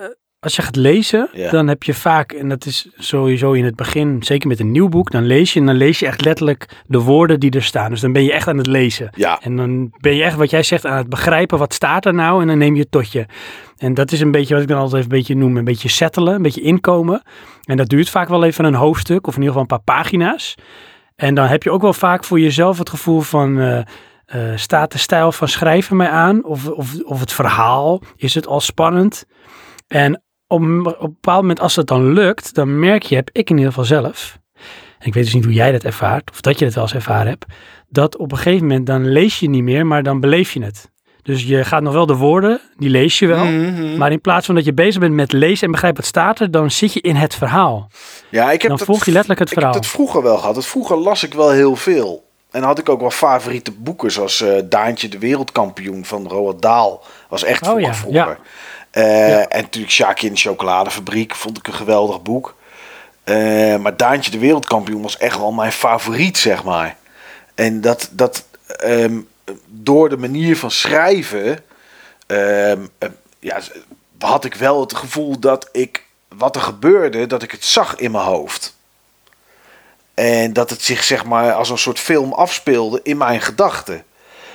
als 0.43 0.55
je 0.55 0.61
gaat 0.61 0.75
lezen, 0.75 1.29
dan 1.51 1.67
heb 1.67 1.83
je 1.83 1.93
vaak, 1.93 2.31
en 2.31 2.49
dat 2.49 2.65
is 2.65 2.89
sowieso 2.95 3.51
in 3.51 3.65
het 3.65 3.75
begin, 3.75 4.23
zeker 4.23 4.47
met 4.47 4.59
een 4.59 4.71
nieuw 4.71 4.89
boek, 4.89 5.11
dan 5.11 5.25
lees 5.25 5.53
je 5.53 5.59
en 5.59 5.65
dan 5.65 5.75
lees 5.75 5.99
je 5.99 6.05
echt 6.05 6.21
letterlijk 6.21 6.69
de 6.87 6.99
woorden 6.99 7.39
die 7.39 7.51
er 7.51 7.63
staan. 7.63 7.89
Dus 7.89 7.99
dan 7.99 8.11
ben 8.11 8.23
je 8.23 8.31
echt 8.31 8.47
aan 8.47 8.57
het 8.57 8.67
lezen. 8.67 9.09
Ja, 9.15 9.39
En 9.41 9.55
dan 9.55 9.93
ben 9.99 10.15
je 10.15 10.23
echt, 10.23 10.35
wat 10.35 10.49
jij 10.49 10.63
zegt, 10.63 10.85
aan 10.85 10.97
het 10.97 11.09
begrijpen, 11.09 11.57
wat 11.57 11.73
staat 11.73 12.05
er 12.05 12.13
nou? 12.13 12.41
En 12.41 12.47
dan 12.47 12.57
neem 12.57 12.75
je 12.75 12.81
het 12.81 12.91
tot 12.91 13.11
je. 13.11 13.25
En 13.77 13.93
dat 13.93 14.11
is 14.11 14.19
een 14.19 14.31
beetje 14.31 14.53
wat 14.53 14.63
ik 14.63 14.69
dan 14.69 14.77
altijd 14.77 15.01
even 15.01 15.11
een 15.11 15.17
beetje 15.17 15.35
noem, 15.35 15.57
een 15.57 15.63
beetje 15.63 15.89
settelen, 15.89 16.33
een 16.33 16.41
beetje 16.41 16.61
inkomen. 16.61 17.21
En 17.63 17.77
dat 17.77 17.89
duurt 17.89 18.09
vaak 18.09 18.29
wel 18.29 18.43
even 18.43 18.65
een 18.65 18.73
hoofdstuk 18.73 19.27
of 19.27 19.35
in 19.35 19.41
ieder 19.41 19.55
geval 19.55 19.61
een 19.61 19.83
paar 19.83 19.95
pagina's. 19.95 20.55
En 21.15 21.35
dan 21.35 21.45
heb 21.45 21.63
je 21.63 21.71
ook 21.71 21.81
wel 21.81 21.93
vaak 21.93 22.23
voor 22.23 22.39
jezelf 22.39 22.77
het 22.77 22.89
gevoel 22.89 23.21
van, 23.21 23.59
eh, 23.59 23.77
eh, 24.25 24.57
staat 24.57 24.91
de 24.91 24.97
stijl 24.97 25.31
van 25.31 25.47
schrijven 25.47 25.97
mij 25.97 26.09
aan? 26.09 26.43
Of, 26.43 26.67
of, 26.67 27.03
of 27.03 27.19
het 27.19 27.33
verhaal, 27.33 28.01
is 28.15 28.33
het 28.33 28.47
al 28.47 28.59
spannend? 28.59 29.25
En 29.87 30.21
op, 30.51 30.61
een- 30.61 30.85
op 30.85 31.01
een 31.01 31.09
bepaald 31.21 31.41
moment, 31.41 31.59
als 31.59 31.75
het 31.75 31.87
dan 31.87 32.13
lukt, 32.13 32.55
dan 32.55 32.79
merk 32.79 33.03
je, 33.03 33.15
heb 33.15 33.29
ik 33.31 33.49
in 33.49 33.55
ieder 33.55 33.71
geval 33.71 33.85
zelf, 33.87 34.37
en 34.99 35.07
ik 35.07 35.13
weet 35.13 35.23
dus 35.23 35.33
niet 35.33 35.43
hoe 35.43 35.53
jij 35.53 35.71
dat 35.71 35.83
ervaart, 35.83 36.31
of 36.31 36.41
dat 36.41 36.59
je 36.59 36.65
het 36.65 36.73
wel 36.73 36.83
eens 36.83 36.93
ervaren 36.93 37.27
hebt, 37.27 37.45
dat 37.89 38.17
op 38.17 38.31
een 38.31 38.37
gegeven 38.37 38.67
moment 38.67 38.85
dan 38.85 39.07
lees 39.11 39.39
je 39.39 39.49
niet 39.49 39.63
meer, 39.63 39.85
maar 39.85 40.03
dan 40.03 40.19
beleef 40.19 40.51
je 40.53 40.63
het. 40.63 40.89
Dus 41.23 41.43
je 41.43 41.63
gaat 41.63 41.81
nog 41.81 41.93
wel 41.93 42.05
de 42.05 42.15
woorden, 42.15 42.59
die 42.77 42.89
lees 42.89 43.19
je 43.19 43.27
wel. 43.27 43.45
Mhm. 43.45 43.97
Maar 43.97 44.11
in 44.11 44.21
plaats 44.21 44.45
van 44.45 44.55
dat 44.55 44.65
je 44.65 44.73
bezig 44.73 44.99
bent 45.01 45.13
met 45.13 45.31
lezen 45.31 45.65
en 45.65 45.71
begrijpen 45.71 45.99
wat 46.01 46.09
staat 46.09 46.39
er, 46.39 46.51
dan 46.51 46.71
zit 46.71 46.93
je 46.93 47.01
in 47.01 47.15
het 47.15 47.35
verhaal. 47.35 47.87
ja 48.29 48.51
ik 48.51 48.61
heb 48.61 48.69
Dan 48.69 48.77
dat, 48.77 48.87
volg 48.87 49.05
je 49.05 49.11
letterlijk 49.11 49.39
het 49.39 49.47
Ik 49.49 49.53
verhaal. 49.53 49.73
heb 49.73 49.81
dat 49.81 49.91
vroeger 49.91 50.21
wel 50.23 50.37
gehad. 50.37 50.55
Dat 50.55 50.65
vroeger 50.65 50.97
las 50.97 51.23
ik 51.23 51.33
wel 51.33 51.49
heel 51.51 51.75
veel. 51.75 52.29
En 52.51 52.63
had 52.63 52.79
ik 52.79 52.89
ook 52.89 52.99
wel 52.99 53.09
favoriete 53.11 53.71
boeken, 53.71 54.11
zoals 54.11 54.41
eh, 54.41 54.61
Daantje 54.65 55.07
de 55.07 55.17
Wereldkampioen 55.19 56.05
van 56.05 56.27
Roald 56.27 56.61
Dahl. 56.61 56.99
Was 57.29 57.43
echt 57.43 57.61
Oh 57.61 57.67
vroeger. 57.69 57.87
ja, 57.87 57.93
vroeger. 57.95 58.37
Eh, 58.91 59.39
En 59.39 59.61
natuurlijk 59.61 59.93
Sjaakje 59.93 60.27
in 60.27 60.33
de 60.33 60.39
Chocoladefabriek 60.39 61.35
vond 61.35 61.57
ik 61.57 61.67
een 61.67 61.73
geweldig 61.73 62.21
boek. 62.21 62.55
Eh, 63.23 63.75
maar 63.77 63.97
Daantje 63.97 64.31
de 64.31 64.39
Wereldkampioen 64.39 65.01
was 65.01 65.17
echt 65.17 65.37
wel 65.37 65.51
mijn 65.51 65.71
favoriet, 65.71 66.37
zeg 66.37 66.63
maar. 66.63 66.97
En 67.55 67.81
dat, 67.81 68.09
dat 68.11 68.45
ehm, 68.65 69.19
door 69.65 70.09
de 70.09 70.17
manier 70.17 70.57
van 70.57 70.71
schrijven, 70.71 71.59
ehm, 72.27 72.79
eh, 72.97 73.09
ja, 73.39 73.59
had 74.19 74.45
ik 74.45 74.55
wel 74.55 74.79
het 74.79 74.95
gevoel 74.95 75.39
dat 75.39 75.69
ik 75.71 76.05
wat 76.27 76.55
er 76.55 76.61
gebeurde, 76.61 77.27
dat 77.27 77.43
ik 77.43 77.51
het 77.51 77.65
zag 77.65 77.95
in 77.95 78.11
mijn 78.11 78.23
hoofd. 78.23 78.75
En 80.13 80.53
dat 80.53 80.69
het 80.69 80.81
zich 80.81 81.03
zeg 81.03 81.25
maar 81.25 81.53
als 81.53 81.69
een 81.69 81.77
soort 81.77 81.99
film 81.99 82.33
afspeelde 82.33 82.99
in 83.03 83.17
mijn 83.17 83.41
gedachten. 83.41 84.03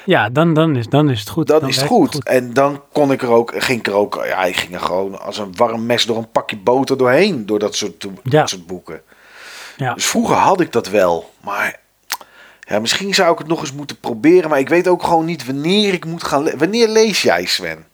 Ja, 0.07 0.29
dan, 0.31 0.55
dan, 0.55 0.77
is, 0.77 0.87
dan 0.89 1.11
is 1.11 1.21
het 1.21 1.29
goed. 1.29 1.47
Dan, 1.47 1.61
Dan 1.61 1.69
is 1.69 1.77
het 1.77 1.87
goed. 1.87 2.25
En 2.25 2.53
dan 2.53 2.83
kon 2.93 3.13
ik 3.13 3.23
er 3.23 3.29
ook, 3.31 3.53
ging 3.63 3.79
ik 3.79 3.87
er 3.87 3.93
ook, 3.95 4.23
ja, 4.27 4.45
ik 4.45 4.57
ging 4.57 4.75
er 4.75 4.81
gewoon 4.81 5.21
als 5.21 5.39
een 5.39 5.57
warm 5.57 5.87
mes 5.87 6.07
door 6.07 6.17
een 6.17 6.31
pakje 6.31 6.57
boter 6.57 6.97
doorheen, 6.99 7.47
door 7.47 7.59
dat 7.59 7.75
soort, 7.75 8.03
Ja. 8.23 8.41
dat 8.41 8.49
soort 8.49 8.67
boeken. 8.67 9.01
Ja. 9.77 9.95
Dus 9.95 10.07
vroeger 10.07 10.37
had 10.37 10.61
ik 10.61 10.73
dat 10.73 10.89
wel, 10.89 11.33
maar 11.41 11.81
ja, 12.61 12.79
misschien 12.79 13.15
zou 13.15 13.33
ik 13.33 13.39
het 13.39 13.47
nog 13.47 13.61
eens 13.61 13.73
moeten 13.73 13.99
proberen, 14.01 14.51
maar 14.51 14.59
ik 14.59 14.69
weet 14.69 14.89
ook 14.89 15.03
gewoon 15.03 15.25
niet 15.25 15.47
wanneer 15.47 15.93
ik 15.93 16.05
moet 16.05 16.25
gaan. 16.25 16.43
le- 16.43 16.57
Wanneer 16.57 16.89
lees 16.89 17.23
jij, 17.23 17.45
Sven? 17.45 17.85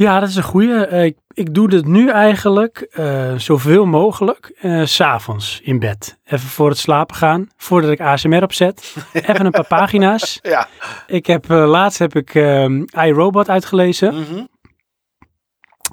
Ja, 0.00 0.20
dat 0.20 0.28
is 0.28 0.36
een 0.36 0.42
goeie. 0.42 0.84
Eh, 0.84 1.04
ik, 1.04 1.16
ik 1.34 1.54
doe 1.54 1.68
dit 1.68 1.86
nu 1.86 2.10
eigenlijk 2.10 2.88
eh, 2.90 3.34
zoveel 3.36 3.86
mogelijk 3.86 4.52
eh, 4.60 4.84
s 4.84 4.94
s'avonds 4.94 5.60
in 5.62 5.78
bed. 5.78 6.18
Even 6.24 6.48
voor 6.48 6.68
het 6.68 6.78
slapen 6.78 7.16
gaan, 7.16 7.48
voordat 7.56 7.90
ik 7.90 8.00
ASMR 8.00 8.42
opzet. 8.42 8.94
Even 9.12 9.44
een 9.44 9.50
paar 9.50 9.66
pagina's. 9.66 10.38
Ja. 10.42 10.68
Ik 11.06 11.26
heb, 11.26 11.50
eh, 11.50 11.68
laatst 11.68 11.98
heb 11.98 12.16
ik 12.16 12.34
ehm 12.34 12.82
iRobot 12.90 13.48
uitgelezen. 13.48 14.14
Mhm. 14.14 14.44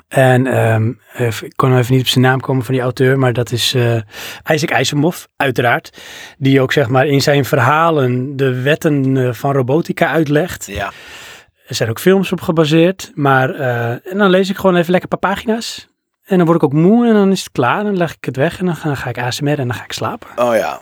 En 0.08 0.48
ehm, 0.48 0.92
ik 1.42 1.54
kon 1.56 1.78
even 1.78 1.94
niet 1.94 2.02
op 2.02 2.08
zijn 2.08 2.24
naam 2.24 2.40
komen 2.40 2.64
van 2.66 2.74
die 2.74 2.84
auteur, 2.84 3.20
maar 3.20 3.34
dat 3.34 3.52
is 3.52 3.74
eh 3.74 3.96
Isaac 4.52 4.72
Asimov, 4.72 5.24
uiteraard. 5.36 6.02
Die 6.38 6.62
ook 6.62 6.72
zeg 6.72 6.88
maar 6.88 7.08
in 7.08 7.22
zijn 7.22 7.46
verhalen 7.46 8.36
de 8.36 8.62
wetten 8.62 9.18
eh, 9.18 9.34
van 9.34 9.54
robotica 9.54 10.08
uitlegt. 10.08 10.66
Ja. 10.66 10.92
Er 11.68 11.76
zijn 11.76 11.90
ook 11.90 12.00
films 12.00 12.32
op 12.32 12.42
gebaseerd. 12.42 13.12
Maar 13.16 13.50
eh, 13.50 14.12
en 14.12 14.18
dan 14.18 14.30
lees 14.30 14.50
ik 14.50 14.56
gewoon 14.56 14.76
even 14.76 14.92
lekker 14.92 15.10
een 15.12 15.20
paar 15.20 15.32
pagina's. 15.32 15.88
En 16.26 16.38
dan 16.38 16.46
word 16.46 16.58
ik 16.58 16.64
ook 16.64 16.74
moe 16.74 17.08
en 17.08 17.14
dan 17.14 17.32
is 17.32 17.40
het 17.40 17.52
klaar. 17.52 17.84
Dan 17.84 17.98
leg 17.98 18.12
ik 18.16 18.26
het 18.26 18.36
weg 18.36 18.60
en 18.60 18.66
dan 18.66 18.76
ga, 18.76 18.88
dan 18.88 18.98
ga 18.98 19.10
ik 19.10 19.18
ASMR 19.18 19.60
en 19.60 19.68
dan 19.68 19.74
ga 19.74 19.84
ik 19.84 19.92
slapen. 19.94 20.28
Oh 20.36 20.56
ja. 20.56 20.82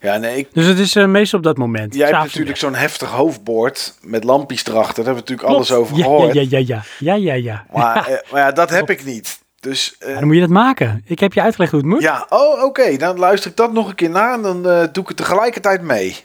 Ja, 0.00 0.16
nee, 0.16 0.36
ik, 0.36 0.48
Dus 0.52 0.66
het 0.66 0.78
is 0.78 0.96
eh, 0.96 1.06
meestal 1.06 1.38
op 1.38 1.44
dat 1.44 1.56
moment. 1.56 1.94
jij 1.94 2.08
hebt 2.08 2.22
natuurlijk 2.22 2.56
zo'n 2.56 2.74
heftig 2.74 3.08
hoofdbord 3.08 3.94
met 4.00 4.24
lampjes 4.24 4.66
erachter. 4.66 5.04
Daar 5.04 5.14
hebben 5.14 5.24
we 5.24 5.30
natuurlijk 5.30 5.48
alles 5.48 5.72
over 5.72 5.94
Klopt. 5.94 6.08
gehoord. 6.08 6.34
Ja, 6.34 6.40
ja, 6.40 6.58
ja, 6.58 6.82
ja. 6.98 7.14
Ja, 7.14 7.14
ja, 7.14 7.34
ja. 7.52 7.64
Maar, 7.72 8.06
eh, 8.06 8.32
maar 8.32 8.40
ja, 8.40 8.52
dat 8.52 8.70
heb 8.70 8.90
ik 8.90 9.04
niet. 9.04 9.38
Dus 9.60 9.96
dan 9.98 10.24
moet 10.26 10.34
je 10.34 10.40
dat 10.40 10.50
maken. 10.50 11.02
Ik 11.06 11.18
heb 11.18 11.32
je 11.32 11.42
uitgelegd 11.42 11.72
hoe 11.72 11.80
het 11.80 11.88
moet. 11.90 12.02
Ja, 12.02 12.26
ja, 12.30 12.36
oh 12.36 12.64
oké. 12.64 12.96
Dan 12.96 13.18
luister 13.18 13.50
ik 13.50 13.56
dat 13.56 13.72
nog 13.72 13.88
een 13.88 13.94
keer 13.94 14.10
na 14.10 14.32
en 14.32 14.42
dan 14.42 14.62
doe 14.62 15.02
ik 15.02 15.08
het 15.08 15.16
tegelijkertijd 15.16 15.82
mee. 15.82 16.16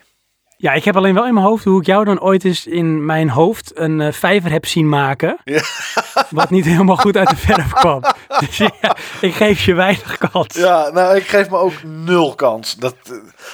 Ik 0.61 0.83
heb 0.83 0.95
alleen 0.95 1.13
wel 1.13 1.25
in 1.25 1.33
mijn 1.33 1.45
hoofd 1.45 1.63
hoe 1.63 1.79
ik 1.79 1.85
jou 1.85 2.05
dan 2.05 2.21
ooit 2.21 2.43
eens 2.45 2.67
in 2.67 3.05
mijn 3.05 3.29
hoofd 3.29 3.71
een 3.77 4.01
eh, 4.01 4.11
vijver 4.13 4.51
heb 4.51 4.65
zien 4.65 4.89
maken. 4.89 5.37
Ja. 5.43 5.61
Wat 6.29 6.49
niet 6.49 6.65
helemaal 6.65 6.95
goed 6.97 7.17
uit 7.17 7.29
de 7.29 7.35
verf 7.35 7.73
kwam. 7.73 8.01
Dus 8.39 8.57
ja, 8.57 8.95
ik 9.21 9.33
geef 9.33 9.65
je 9.65 9.73
weinig 9.73 10.17
kans. 10.17 10.55
Ja, 10.55 10.89
nou, 10.89 11.15
ik 11.15 11.27
geef 11.27 11.49
me 11.49 11.57
ook 11.57 11.83
nul 11.83 12.35
kans. 12.35 12.75
Dat, 12.75 12.95
eh, 13.03 13.11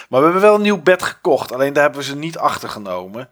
maar 0.09 0.19
we 0.19 0.23
hebben 0.25 0.41
wel 0.41 0.55
een 0.55 0.61
nieuw 0.61 0.81
bed 0.81 1.03
gekocht. 1.03 1.53
Alleen 1.53 1.73
daar 1.73 1.83
hebben 1.83 2.01
we 2.01 2.07
ze 2.07 2.15
niet 2.15 2.37
achtergenomen. 2.37 3.29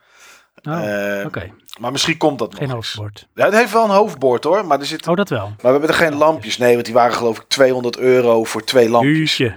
Oh, 0.70 1.20
Eh, 1.20 1.26
Oké, 1.26 1.52
Maar 1.80 1.92
misschien 1.92 2.18
komt 2.18 2.40
dat 2.40 2.50
nog 2.50 2.58
geen 2.60 2.68
eens. 2.68 2.76
hoofdwoord. 2.76 3.28
Ja, 3.36 3.46
het 3.46 3.54
heeft 3.54 3.72
wel 3.74 3.84
een 3.84 3.90
hoofdbord 3.90 4.44
hoor. 4.44 4.66
Maar, 4.66 4.80
er 4.80 4.86
zit, 4.86 5.08
Oh, 5.08 5.16
dat 5.16 5.30
wel. 5.30 5.46
maar 5.48 5.56
we 5.62 5.68
hebben 5.70 5.90
er 5.90 5.96
geen 5.96 6.16
lampjes. 6.16 6.58
Nee, 6.58 6.74
want 6.74 6.86
die 6.86 6.94
waren 6.94 7.14
geloof 7.16 7.38
ik 7.38 7.44
200 7.48 7.98
euro 7.98 8.44
voor 8.44 8.64
twee 8.64 8.90
lampjes. 8.90 9.16
Huusje. 9.18 9.56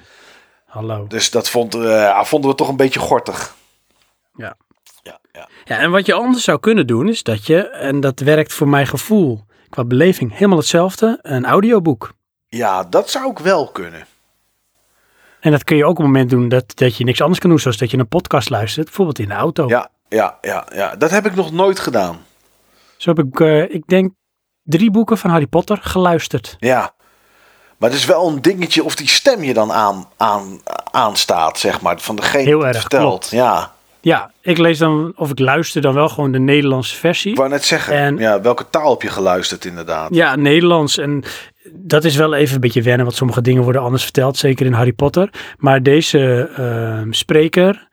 Hallo. 0.67 1.05
Dus 1.09 1.31
dat 1.31 1.49
vond, 1.51 1.73
ja, 1.75 2.25
vonden 2.25 2.51
we 2.51 2.57
toch 2.57 2.69
een 2.69 2.77
beetje 2.77 3.01
gortig. 3.01 3.55
Ja. 4.39 4.57
Ja, 5.03 5.19
ja. 5.33 5.49
Ja, 5.65 5.79
en 5.79 5.91
wat 5.91 6.07
je 6.07 6.15
anders 6.15 6.45
zou 6.45 6.61
kunnen 6.61 6.87
doen 6.87 7.09
is 7.09 7.23
dat 7.23 7.47
je, 7.47 7.69
en 7.69 8.01
dat 8.01 8.21
werkt 8.21 8.53
voor 8.53 8.69
mijn 8.69 8.87
gevoel 8.87 9.45
qua 9.69 9.85
beleving 9.85 10.33
helemaal 10.33 10.59
hetzelfde, 10.59 11.19
een 11.23 11.45
audioboek. 11.47 12.13
ja, 12.49 12.85
dat 12.85 13.11
zou 13.11 13.31
ik 13.31 13.39
wel 13.39 13.69
kunnen. 13.73 14.07
En 15.41 15.51
dat 15.51 15.65
kun 15.65 15.77
je 15.77 15.85
ook 15.85 15.91
op 15.91 15.97
het 15.97 16.07
moment 16.07 16.31
doen 16.31 16.49
dat, 16.49 16.77
dat 16.77 16.97
je 16.97 17.05
niks 17.05 17.21
anders 17.21 17.41
kan 17.41 17.51
doen, 17.51 17.59
zoals 17.59 17.77
dat 17.77 17.91
je 17.91 17.99
een 17.99 18.09
podcast 18.09 18.51
luistert, 18.51 18.87
bijvoorbeeld 18.87 19.19
in 19.19 19.29
de 19.29 19.35
auto. 19.35 19.69
Ja, 19.69 19.91
ja, 20.09 20.39
ja, 20.41 20.67
ja. 20.75 20.97
Dat 20.97 21.11
heb 21.11 21.27
ik 21.27 21.35
nog 21.35 21.53
nooit 21.53 21.79
gedaan. 21.79 22.19
Zo 22.97 23.15
heb 23.15 23.27
ik, 23.27 23.41
eh, 23.41 23.75
ik 23.75 23.87
denk, 23.87 24.13
drie 24.63 24.91
boeken 24.91 25.19
van 25.19 25.31
Harry 25.31 25.47
Potter 25.47 25.79
geluisterd. 25.83 26.57
Ja. 26.59 26.95
Maar 27.79 27.91
het 27.91 27.99
is 27.99 28.05
wel 28.05 28.29
een 28.29 28.43
dingetje 28.43 28.85
of 28.85 28.97
die 28.97 29.09
stem 29.09 29.43
je 29.43 29.55
dan 29.55 29.73
aan, 29.73 30.09
aan, 30.17 30.61
aanstaat, 30.91 31.59
zeg 31.59 31.81
maar. 31.81 32.01
Van 32.01 32.17
degene 32.17 32.43
Heel 32.43 32.57
die 32.59 32.67
het 32.67 32.75
erg, 32.75 32.81
vertelt. 32.81 33.03
klopt. 33.09 33.31
Ja, 33.31 33.73
Ja, 34.09 34.31
ik 34.43 34.59
lees 34.59 34.79
dan, 34.79 35.13
of 35.17 35.31
ik 35.31 35.39
luister 35.39 35.83
dan 35.83 35.95
wel 35.95 36.09
gewoon 36.09 36.33
de 36.33 36.39
Nederlandse 36.39 36.97
versie. 36.97 37.31
ik 37.31 37.37
wou 37.37 37.49
net 37.49 37.65
zeggen. 37.65 37.95
En- 37.95 38.17
ja, 38.17 38.41
welke 38.41 38.65
taal 38.71 38.91
heb 38.91 39.03
je 39.03 39.09
geluisterd 39.09 39.65
inderdaad? 39.65 40.15
Ja, 40.15 40.37
Nederlands. 40.37 40.99
En 40.99 41.23
dat 41.73 42.05
is 42.05 42.17
wel 42.17 42.35
even 42.35 42.55
een 42.55 42.61
beetje 42.61 42.83
wennen, 42.83 43.05
want 43.05 43.17
sommige 43.17 43.43
dingen 43.43 43.63
worden 43.63 43.83
anders 43.83 44.03
verteld, 44.03 44.37
zeker 44.37 44.67
in 44.67 44.73
Harry 44.73 44.93
Potter. 44.93 45.31
Maar 45.59 45.83
deze 45.83 46.51
ehm, 46.57 47.13
spreker, 47.13 47.89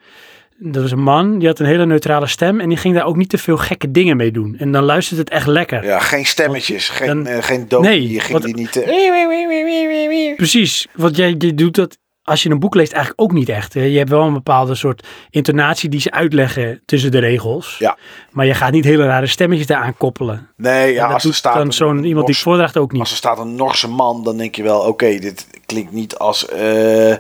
dat 0.58 0.82
was 0.82 0.92
een 0.92 1.04
man, 1.04 1.40
die 1.40 1.48
had 1.48 1.60
een 1.60 1.66
hele 1.66 1.86
neutrale 1.86 2.28
stem 2.28 2.60
en 2.60 2.70
die 2.70 2.78
ging 2.78 2.96
daar 2.96 3.06
ook 3.06 3.16
niet 3.16 3.30
te 3.30 3.38
veel 3.38 3.58
gekke 3.58 3.92
dingen 3.92 4.18
mee 4.18 4.32
doen. 4.32 4.56
En 4.60 4.72
dan 4.72 4.84
luistert 4.84 5.20
het 5.20 5.30
echt 5.30 5.48
lekker. 5.48 5.84
Ja, 5.86 6.00
geen 6.00 6.26
stemmetjes, 6.26 6.90
geen, 6.90 7.08
dan- 7.08 7.26
eh, 7.28 7.44
geen 7.44 7.68
dood. 7.68 7.82
Nee, 7.82 8.12
je 8.12 8.20
ging 8.20 8.32
want- 8.32 8.44
die 8.44 8.56
niet... 8.56 8.76
eh, 8.76 10.36
Precies, 10.36 10.88
want 10.96 11.16
jij, 11.16 11.36
jij 11.38 11.54
doet 11.56 11.76
dat 11.76 11.98
als 12.26 12.44
je 12.44 12.50
een 12.50 12.60
boek 12.60 12.76
leest 12.76 12.92
eigenlijk 12.92 13.22
ook 13.22 13.32
niet 13.32 13.50
echt. 13.50 13.74
Je 13.74 13.80
hebt 13.80 14.10
wel 14.10 14.22
een 14.22 14.34
bepaalde 14.34 14.76
soort 14.76 15.08
intonatie 15.30 15.90
die 15.90 16.00
ze 16.00 16.12
uitleggen 16.12 16.82
tussen 16.86 17.12
de 17.12 17.20
regels. 17.20 17.76
Ja. 17.80 17.98
Maar 18.32 18.46
je 18.46 18.54
gaat 18.54 18.72
niet 18.72 18.86
hele 18.86 19.06
rare 19.06 19.28
stemmetjes 19.28 19.68
daaraan 19.68 19.98
koppelen. 19.98 20.50
nee, 20.56 20.94
ja, 20.94 21.08
als 21.08 21.24
er 21.24 21.34
staat... 21.34 21.56
dan 21.56 21.74
zo'n 21.74 22.04
iemand 22.04 22.26
die 22.26 22.38
voordraagt 22.38 22.78
ook 22.78 22.92
niet. 22.92 23.02
Als 23.02 23.12
er 23.12 23.18
staat 23.18 23.40
een 23.40 23.56
Norse 23.56 23.90
man, 23.90 24.24
dan 24.24 24.38
denk 24.38 24.56
je 24.56 24.64
wel... 24.64 24.80
Oké, 24.80 25.20
dit 25.20 25.48
klinkt 25.66 25.92
niet 25.92 26.18
als... 26.18 26.48
eh, 26.48 27.16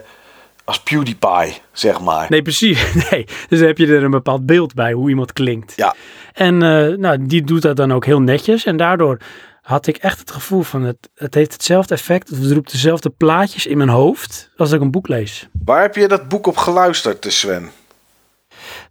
als 0.63 0.79
PewDiePie, 0.79 1.61
zeg 1.71 2.01
maar. 2.01 2.25
Nee, 2.29 2.41
precies. 2.41 2.93
Nee. 3.09 3.25
Dus 3.49 3.59
dan 3.59 3.67
heb 3.67 3.77
je 3.77 3.87
er 3.87 4.03
een 4.03 4.11
bepaald 4.11 4.45
beeld 4.45 4.73
bij 4.73 4.93
hoe 4.93 5.09
iemand 5.09 5.33
klinkt. 5.33 5.73
Ja. 5.75 5.95
En 6.33 6.53
eh, 6.63 6.97
nou, 6.97 7.25
die 7.25 7.43
doet 7.43 7.61
dat 7.61 7.75
dan 7.75 7.93
ook 7.93 8.05
heel 8.05 8.21
netjes. 8.21 8.65
En 8.65 8.77
daardoor 8.77 9.17
had 9.65 9.87
ik 9.87 9.97
echt 9.97 10.19
het 10.19 10.31
gevoel 10.31 10.61
van 10.61 10.83
het, 10.83 11.09
het 11.15 11.33
heeft 11.33 11.51
hetzelfde 11.53 11.93
effect. 11.93 12.29
Het 12.29 12.51
roept 12.51 12.71
dezelfde 12.71 13.09
plaatjes 13.09 13.65
in 13.65 13.77
mijn 13.77 13.89
hoofd 13.89 14.49
als 14.57 14.71
ik 14.71 14.81
een 14.81 14.91
boek 14.91 15.07
lees. 15.07 15.47
Waar 15.65 15.81
heb 15.81 15.95
je 15.95 16.07
dat 16.07 16.27
boek 16.27 16.47
op 16.47 16.57
geluisterd, 16.57 17.25
eh, 17.25 17.31
Sven? 17.31 17.71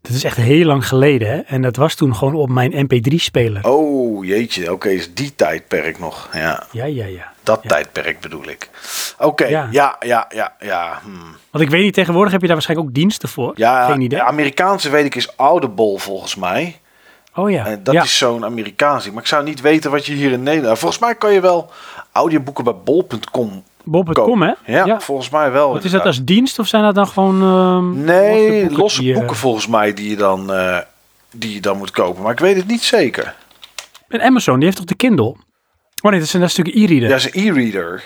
Dat 0.00 0.12
is 0.12 0.24
echt 0.24 0.36
heel 0.36 0.64
lang 0.66 0.88
geleden. 0.88 1.28
Hè? 1.28 1.38
En 1.38 1.62
dat 1.62 1.76
was 1.76 1.94
toen 1.94 2.14
gewoon 2.16 2.34
op 2.34 2.48
mijn 2.48 2.72
mp3-speler. 2.86 3.64
Oh, 3.68 4.24
jeetje. 4.24 4.72
Oké, 4.72 4.88
is 4.88 5.14
die 5.14 5.34
tijdperk 5.34 5.98
nog. 5.98 6.28
Ja, 6.32 6.66
Ja, 6.72 6.84
ja, 6.84 7.04
ja. 7.06 7.32
dat 7.42 7.58
Ja. 7.62 7.68
tijdperk 7.68 8.20
bedoel 8.20 8.48
ik. 8.48 8.68
Oké, 9.18 9.44
ja, 9.46 9.68
Ja. 9.70 9.96
ja, 10.00 10.26
ja, 10.34 10.54
ja. 10.60 11.00
hmm. 11.02 11.36
Want 11.50 11.64
ik 11.64 11.70
weet 11.70 11.82
niet, 11.82 11.94
tegenwoordig 11.94 12.32
heb 12.32 12.40
je 12.40 12.46
daar 12.46 12.56
waarschijnlijk 12.56 12.88
ook 12.88 12.94
diensten 12.94 13.28
voor. 13.28 13.52
Ja, 13.54 13.86
Geen 13.86 14.00
idee. 14.00 14.18
de 14.18 14.24
Amerikaanse 14.24 14.90
weet 14.90 15.04
ik 15.04 15.14
is 15.14 15.28
Audible 15.36 15.98
volgens 15.98 16.34
mij. 16.34 16.80
Oh 17.34 17.50
ja. 17.50 17.66
En 17.66 17.80
dat 17.82 17.94
ja. 17.94 18.02
is 18.02 18.18
zo'n 18.18 18.44
Amerikaans 18.44 19.02
ding. 19.02 19.14
Maar 19.14 19.22
ik 19.22 19.28
zou 19.28 19.44
niet 19.44 19.60
weten 19.60 19.90
wat 19.90 20.06
je 20.06 20.12
hier 20.12 20.32
in 20.32 20.42
Nederland... 20.42 20.78
Volgens 20.78 21.00
mij 21.00 21.14
kan 21.14 21.32
je 21.32 21.40
wel 21.40 21.70
audioboeken 22.12 22.64
bij 22.64 22.74
bol.com 22.84 23.62
Bob.com, 23.84 24.42
hè? 24.42 24.52
Ja, 24.66 25.00
volgens 25.00 25.30
mij 25.30 25.50
wel. 25.50 25.72
Wat 25.72 25.84
is 25.84 25.90
dat 25.90 26.04
als 26.04 26.24
dienst 26.24 26.58
of 26.58 26.66
zijn 26.66 26.82
dat 26.82 26.94
dan 26.94 27.06
gewoon... 27.06 27.42
ehm, 27.42 28.04
Nee, 28.04 28.70
losse 28.70 29.12
boeken, 29.12 29.36
volgens 29.36 29.66
mij 29.66 29.94
die 29.94 30.10
je, 30.10 30.16
dan, 30.16 30.52
eh, 30.52 30.78
die 31.30 31.54
je 31.54 31.60
dan 31.60 31.76
moet 31.78 31.90
kopen. 31.90 32.22
Maar 32.22 32.32
ik 32.32 32.38
weet 32.38 32.56
het 32.56 32.66
niet 32.66 32.82
zeker. 32.82 33.34
En 34.08 34.20
Amazon, 34.20 34.54
die 34.54 34.64
heeft 34.64 34.76
toch 34.76 34.86
de 34.86 34.94
Kindle? 34.94 35.36
Oh 36.02 36.10
nee, 36.10 36.18
dat 36.20 36.28
is 36.28 36.32
een 36.32 36.50
stukje 36.50 36.80
e-reader. 36.80 37.08
Ja, 37.08 37.14
is 37.14 37.34
een 37.34 37.46
e-reader. 37.46 38.02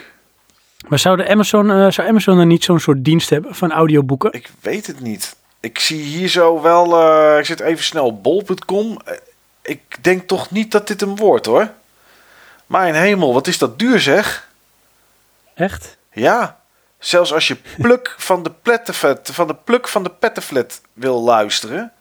Maar 0.88 0.98
zou, 0.98 1.16
de 1.16 1.28
Amazon, 1.28 1.70
eh, 1.70 1.90
zou 1.90 2.08
Amazon 2.08 2.36
dan 2.36 2.48
niet 2.48 2.64
zo'n 2.64 2.80
soort 2.80 3.04
dienst 3.04 3.30
hebben 3.30 3.54
van 3.54 3.72
audioboeken? 3.72 4.32
Ik 4.32 4.50
weet 4.60 4.86
het 4.86 5.00
niet. 5.00 5.36
Ik 5.60 5.78
zie 5.78 6.02
hier 6.02 6.28
zo 6.28 6.60
wel... 6.60 6.96
eh, 7.02 7.38
ik 7.38 7.44
zit 7.44 7.60
even 7.60 7.84
snel 7.84 8.06
op 8.06 8.22
bol.com. 8.22 8.98
Eh, 9.04 9.16
ik 9.62 10.04
denk 10.04 10.28
toch 10.28 10.50
niet 10.50 10.72
dat 10.72 10.86
dit 10.86 11.00
hem 11.00 11.16
wordt, 11.16 11.46
hoor. 11.46 11.70
Mijn 12.66 12.94
hemel, 12.94 13.32
wat 13.32 13.46
is 13.46 13.58
dat 13.58 13.78
duur, 13.78 14.00
zeg. 14.00 14.48
Echt? 15.54 15.96
Ja, 16.12 16.60
zelfs 16.98 17.32
als 17.32 17.48
je 17.48 17.56
pluk 17.78 18.14
van 18.18 18.42
de 18.42 18.50
plettenvet, 18.62 19.28
van 19.32 19.46
de 19.46 19.54
pluk 19.54 19.88
van 19.88 20.02
de 20.02 20.10
pettenflat 20.10 20.80
wil 20.92 21.22
luisteren, 21.22 21.92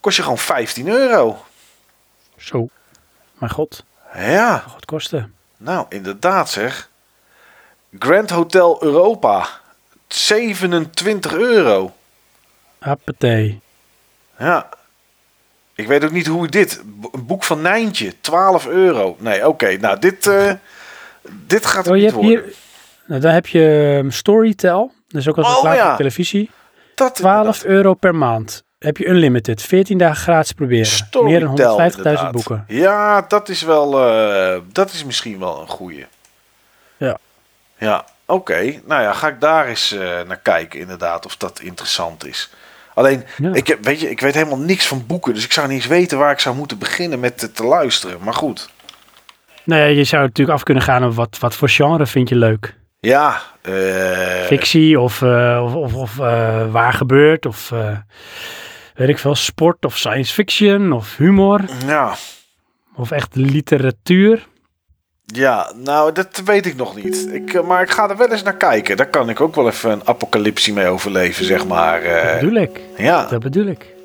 kost 0.00 0.16
je 0.16 0.22
gewoon 0.22 0.38
15 0.38 0.88
euro. 0.88 1.44
Zo. 2.36 2.68
Mijn 3.32 3.52
god, 3.52 3.84
Ja, 4.14 4.64
wat 4.72 4.84
kosten. 4.84 5.34
nou 5.56 5.86
inderdaad 5.88 6.50
zeg. 6.50 6.88
Grand 7.98 8.30
Hotel 8.30 8.82
Europa, 8.82 9.48
27 10.08 11.32
euro. 11.32 11.92
Appetee. 12.78 13.60
Ja. 14.38 14.68
Ik 15.74 15.86
weet 15.86 16.04
ook 16.04 16.10
niet 16.10 16.26
hoe 16.26 16.48
dit. 16.48 16.82
Een 17.12 17.26
boek 17.26 17.44
van 17.44 17.62
Nijntje, 17.62 18.20
12 18.20 18.66
euro. 18.66 19.16
Nee, 19.18 19.48
oké. 19.48 19.76
nou, 19.76 19.98
dit, 19.98 20.26
eh, 20.26 20.52
dit 21.46 21.66
gaat 21.66 21.86
Oh, 21.88 21.96
je 21.96 22.02
niet 22.02 22.10
hebt 22.12 22.22
worden. 22.24 22.42
hier... 22.44 22.54
Nou, 23.06 23.20
dan 23.20 23.32
heb 23.32 23.46
je 23.46 23.96
ehm, 24.02 24.10
Storytel. 24.10 24.92
Dat 25.08 25.20
is 25.20 25.28
ook 25.28 25.36
als 25.36 25.46
Oh, 25.46 25.54
reclame 25.54 25.76
ja. 25.76 25.90
op 25.90 25.96
televisie. 25.96 26.50
Dat 26.94 27.14
12 27.14 27.64
euro 27.64 27.94
per 27.94 28.14
maand. 28.14 28.62
Heb 28.78 28.96
je 28.96 29.06
unlimited. 29.06 29.62
14 29.62 29.98
dagen 29.98 30.16
gratis 30.16 30.52
proberen. 30.52 30.88
Meer 31.22 31.40
dan 31.40 31.56
Storytel, 31.56 31.90
150.000 31.90 31.96
inderdaad. 31.96 32.32
boeken. 32.32 32.64
Ja, 32.68 33.20
dat 33.22 33.48
is 33.48 33.62
wel. 33.62 34.06
eh, 34.08 34.60
dat 34.72 34.92
is 34.92 35.04
misschien 35.04 35.38
wel 35.38 35.60
een 35.60 35.68
goeie. 35.68 36.06
Ja. 36.96 37.18
Ja, 37.78 38.04
oké. 38.26 38.80
Nou 38.84 39.02
ja, 39.02 39.12
ga 39.12 39.28
ik 39.28 39.40
daar 39.40 39.66
eens 39.66 39.92
eh, 39.92 40.00
naar 40.26 40.40
kijken, 40.42 40.80
inderdaad, 40.80 41.26
of 41.26 41.36
dat 41.36 41.60
interessant 41.60 42.26
is. 42.26 42.50
Alleen, 42.98 43.24
Ja. 43.36 43.54
ik, 43.54 43.66
heb, 43.66 43.84
weet 43.84 44.00
je, 44.00 44.10
ik 44.10 44.20
weet 44.20 44.34
helemaal 44.34 44.58
niks 44.58 44.86
van 44.86 45.04
boeken, 45.06 45.34
dus 45.34 45.44
ik 45.44 45.52
zou 45.52 45.66
niet 45.66 45.76
eens 45.76 45.86
weten 45.86 46.18
waar 46.18 46.32
ik 46.32 46.38
zou 46.38 46.56
moeten 46.56 46.78
beginnen 46.78 47.20
met 47.20 47.38
te, 47.38 47.52
te 47.52 47.64
luisteren. 47.64 48.18
Maar 48.24 48.34
goed. 48.34 48.68
Nou 49.64 49.80
ja, 49.80 49.86
je 49.86 50.04
zou 50.04 50.22
natuurlijk 50.22 50.56
af 50.58 50.62
kunnen 50.64 50.82
gaan 50.82 51.04
op 51.04 51.14
wat, 51.14 51.38
wat 51.38 51.54
voor 51.54 51.68
genre 51.68 52.06
vind 52.06 52.28
je 52.28 52.36
leuk. 52.36 52.74
Ja, 53.00 53.42
eh, 53.62 53.72
Fictie 54.46 55.00
of, 55.00 55.22
eh, 55.22 55.60
of, 55.64 55.74
of, 55.74 55.94
of 55.94 56.18
eh, 56.18 56.70
waar 56.70 56.92
gebeurt 56.92 57.46
of 57.46 57.72
weet 58.94 59.08
ik 59.08 59.18
veel, 59.18 59.34
sport 59.34 59.84
of 59.84 59.96
science 59.96 60.32
fiction 60.32 60.92
of 60.92 61.16
humor 61.16 61.60
ja, 61.86 62.14
of 62.94 63.10
echt 63.10 63.36
literatuur. 63.36 64.46
Ja, 65.34 65.72
nou, 65.84 66.12
dat 66.12 66.42
weet 66.44 66.66
ik 66.66 66.76
nog 66.76 66.96
niet. 66.96 67.28
Ik, 67.32 67.54
eh, 67.54 67.62
maar 67.62 67.82
ik 67.82 67.90
ga 67.90 68.08
er 68.10 68.16
wel 68.16 68.28
eens 68.30 68.42
naar 68.42 68.56
kijken. 68.56 68.96
Daar 68.96 69.10
kan 69.10 69.28
ik 69.28 69.40
ook 69.40 69.54
wel 69.54 69.68
even 69.68 69.90
een 69.90 70.02
apocalypsie 70.04 70.72
mee 70.72 70.86
overleven, 70.86 71.44
zeg 71.44 71.66
maar. 71.66 72.02
Dat 72.02 72.12
eh, 72.12 72.38
bedoel 72.38 72.54
ik. 72.62 72.80
ja. 72.96 73.26
Dat 73.26 73.40
bedoel 73.40 73.66
ik. 73.66 73.96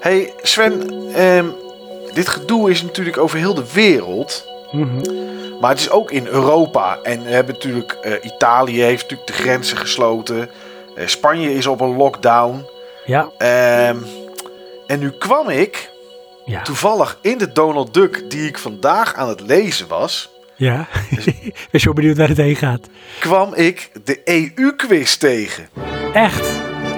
Hey 0.00 0.32
Sven, 0.42 0.90
ehm, 1.14 1.46
dit 2.14 2.28
gedoe 2.28 2.70
is 2.70 2.82
natuurlijk 2.82 3.18
over 3.18 3.38
heel 3.38 3.54
de 3.54 3.72
wereld. 3.72 4.46
Mhm. 4.72 5.00
Maar 5.60 5.70
het 5.70 5.78
is 5.80 5.90
ook 5.90 6.10
in 6.10 6.26
Europa. 6.26 6.98
En 7.02 7.22
we 7.24 7.30
hebben 7.30 7.54
natuurlijk, 7.54 7.92
eh, 7.92 8.12
Italië 8.22 8.80
heeft 8.82 9.02
natuurlijk 9.02 9.26
de 9.28 9.42
grenzen 9.42 9.76
gesloten. 9.76 10.50
Eh, 10.96 11.06
Spanje 11.06 11.54
is 11.54 11.66
op 11.66 11.80
een 11.80 11.96
lockdown. 11.96 12.66
Ja, 13.04 13.28
Ehm, 13.38 13.96
en 14.86 14.98
nu 14.98 15.10
kwam 15.10 15.48
ik 15.48 15.90
ja, 16.44 16.62
toevallig 16.62 17.18
in 17.22 17.38
de 17.38 17.52
Donald 17.52 17.94
Duck 17.94 18.30
die 18.30 18.48
ik 18.48 18.58
vandaag 18.58 19.14
aan 19.14 19.28
het 19.28 19.40
lezen 19.40 19.88
was. 19.88 20.30
ja. 20.56 20.86
ik 21.24 21.68
ben 21.70 21.80
zo 21.80 21.92
benieuwd 21.92 22.16
waar 22.16 22.28
het 22.28 22.36
heen 22.36 22.56
gaat. 22.56 22.86
Kwam 23.20 23.54
ik 23.54 23.90
de 24.04 24.20
EU-quiz 24.24 25.16
tegen. 25.16 25.68
Echt? 26.12 26.48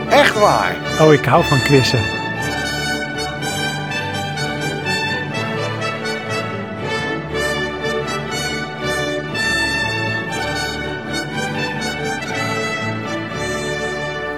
Echt 0.08 0.38
waar. 0.38 0.76
Oh, 1.00 1.12
ik 1.12 1.24
hou 1.24 1.44
van 1.44 1.62
quizzen. 1.62 2.19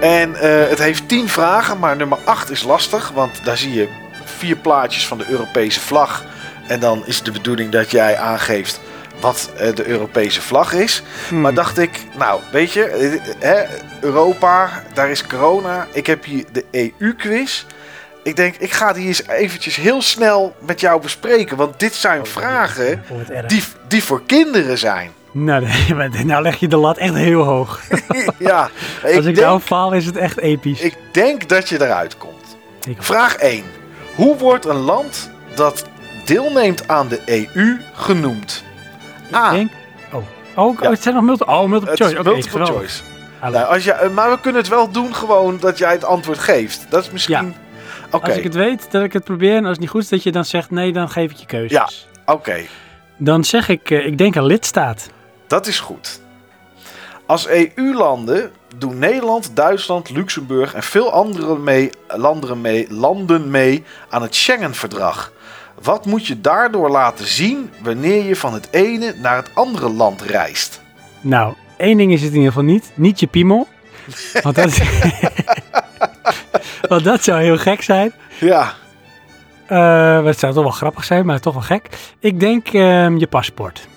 En 0.03 0.35
eh, 0.35 0.69
het 0.69 0.79
heeft 0.79 1.07
tien 1.07 1.29
vragen, 1.29 1.79
maar 1.79 1.95
nummer 1.95 2.17
8 2.23 2.51
is 2.51 2.63
lastig. 2.63 3.09
Want 3.09 3.45
daar 3.45 3.57
zie 3.57 3.73
je 3.73 3.87
vier 4.23 4.55
plaatjes 4.55 5.07
van 5.07 5.17
de 5.17 5.25
Europese 5.29 5.79
vlag. 5.79 6.23
En 6.67 6.79
dan 6.79 7.03
is 7.05 7.21
de 7.21 7.31
bedoeling 7.31 7.71
dat 7.71 7.91
jij 7.91 8.17
aangeeft 8.17 8.79
wat 9.19 9.49
eh, 9.57 9.75
de 9.75 9.85
Europese 9.85 10.41
vlag 10.41 10.73
is. 10.73 11.03
Hmm. 11.27 11.41
Maar 11.41 11.53
dacht 11.53 11.77
ik, 11.77 11.89
nou 12.17 12.41
weet 12.51 12.71
je, 12.71 12.85
eh, 12.85 13.33
hè, 13.39 13.63
Europa, 14.01 14.83
daar 14.93 15.09
is 15.09 15.27
corona. 15.27 15.87
Ik 15.91 16.07
heb 16.07 16.23
hier 16.23 16.45
de 16.51 16.65
EU-quiz. 16.71 17.65
Ik 18.23 18.35
denk, 18.35 18.55
ik 18.55 18.71
ga 18.71 18.93
die 18.93 19.07
eens 19.07 19.27
eventjes 19.27 19.75
heel 19.75 20.01
snel 20.01 20.55
met 20.59 20.79
jou 20.79 21.01
bespreken. 21.01 21.57
Want 21.57 21.79
dit 21.79 21.93
zijn 21.93 22.25
vragen 22.25 23.03
Oh, 23.09 23.29
erg. 23.29 23.45
die, 23.45 23.63
die 23.87 24.03
voor 24.03 24.21
kinderen 24.25 24.77
zijn. 24.77 25.11
Nou, 25.35 25.65
nee, 25.65 26.25
nou 26.25 26.41
leg 26.41 26.55
je 26.59 26.67
de 26.67 26.77
lat 26.77 26.97
echt 26.97 27.13
heel 27.13 27.41
hoog. 27.43 27.81
ja, 28.39 28.69
Als 29.03 29.11
ik, 29.13 29.23
denk, 29.23 29.37
nou 29.37 29.59
faal, 29.59 29.91
is 29.93 30.05
het 30.05 30.17
echt 30.17 30.39
episch. 30.39 30.81
ik 30.81 30.97
denk 31.11 31.49
dat 31.49 31.69
je 31.69 31.81
eruit 31.81 32.17
komt. 32.17 32.57
Vraag 32.97 33.35
1. 33.35 33.63
Hoe 34.15 34.37
wordt 34.37 34.65
een 34.65 34.75
land 34.75 35.31
dat 35.55 35.85
deelneemt 36.25 36.87
aan 36.87 37.07
de 37.07 37.21
EU 37.25 37.77
genoemd? 37.93 38.63
Ik 39.29 39.35
A. 39.35 39.51
denk... 39.51 39.71
Oh, 40.11 40.23
oh, 40.55 40.79
Ja. 40.81 40.89
het 40.89 41.01
zijn 41.01 41.15
nog 41.15 41.23
multiple, 41.23 41.53
oh, 41.53 41.65
multiple 41.65 41.95
choice. 41.95 42.13
multiple 42.13 42.49
geweldig. 42.49 42.75
choice. 42.75 43.01
Nou, 43.41 43.65
als 43.73 43.83
je, 43.83 43.91
eh, 43.91 44.09
maar 44.09 44.29
we 44.29 44.39
kunnen 44.39 44.61
het 44.61 44.69
wel 44.69 44.91
doen 44.91 45.15
gewoon 45.15 45.57
dat 45.59 45.77
jij 45.77 45.91
het 45.91 46.03
antwoord 46.05 46.39
geeft. 46.39 46.85
Dat 46.89 47.03
is 47.03 47.11
misschien... 47.11 47.55
Als 48.09 48.35
ik 48.37 48.43
het 48.43 48.53
weet, 48.53 48.91
dat 48.91 49.03
ik 49.03 49.13
het 49.13 49.23
probeer. 49.23 49.55
En 49.55 49.61
als 49.61 49.69
het 49.71 49.79
niet 49.79 49.89
goed 49.89 50.01
is, 50.01 50.09
dat 50.09 50.23
je 50.23 50.31
dan 50.31 50.45
zegt 50.45 50.71
nee, 50.71 50.93
dan 50.93 51.09
geef 51.09 51.31
ik 51.31 51.37
je 51.37 51.45
keuzes. 51.45 52.07
Ja. 52.25 52.33
oké. 52.33 52.61
Dan 53.17 53.43
zeg 53.43 53.69
ik, 53.69 53.89
eh, 53.89 54.05
ik 54.05 54.17
denk 54.17 54.35
een 54.35 54.45
lidstaat. 54.45 55.09
Dat 55.53 55.67
is 55.67 55.79
goed. 55.79 56.21
Als 57.25 57.47
EU-landen 57.47 58.51
doen 58.77 58.99
Nederland, 58.99 59.55
Duitsland, 59.55 60.09
Luxemburg 60.09 60.73
en 60.73 60.83
veel 60.83 61.11
andere 61.11 61.57
mee, 61.57 61.89
landen, 62.07 62.61
mee, 62.61 62.87
landen 62.89 63.51
mee 63.51 63.83
aan 64.09 64.21
het 64.21 64.35
Schengen-verdrag. 64.35 65.31
Wat 65.81 66.05
moet 66.05 66.27
je 66.27 66.41
daardoor 66.41 66.89
laten 66.89 67.27
zien 67.27 67.71
wanneer 67.83 68.23
je 68.23 68.35
van 68.35 68.53
het 68.53 68.67
ene 68.71 69.13
naar 69.17 69.35
het 69.35 69.49
andere 69.53 69.89
land 69.89 70.21
reist? 70.21 70.81
Nou, 71.21 71.53
één 71.77 71.97
ding 71.97 72.11
is 72.11 72.21
het 72.21 72.31
in 72.31 72.37
ieder 72.37 72.51
geval 72.51 72.67
niet. 72.67 72.91
Niet 72.93 73.19
je 73.19 73.27
piemel. 73.27 73.67
Want 74.41 74.55
dat, 74.55 74.77
want 76.89 77.03
dat 77.03 77.23
zou 77.23 77.41
heel 77.41 77.57
gek 77.57 77.81
zijn. 77.81 78.13
Ja, 78.39 78.73
maar 79.67 80.25
het 80.25 80.39
zou 80.39 80.53
toch 80.53 80.63
wel 80.63 80.71
grappig 80.71 81.03
zijn, 81.03 81.25
maar 81.25 81.39
toch 81.39 81.53
wel 81.53 81.63
gek. 81.63 81.89
Ik 82.19 82.39
denk 82.39 82.67
ehm, 82.67 83.17
je 83.17 83.27
paspoort. 83.27 83.91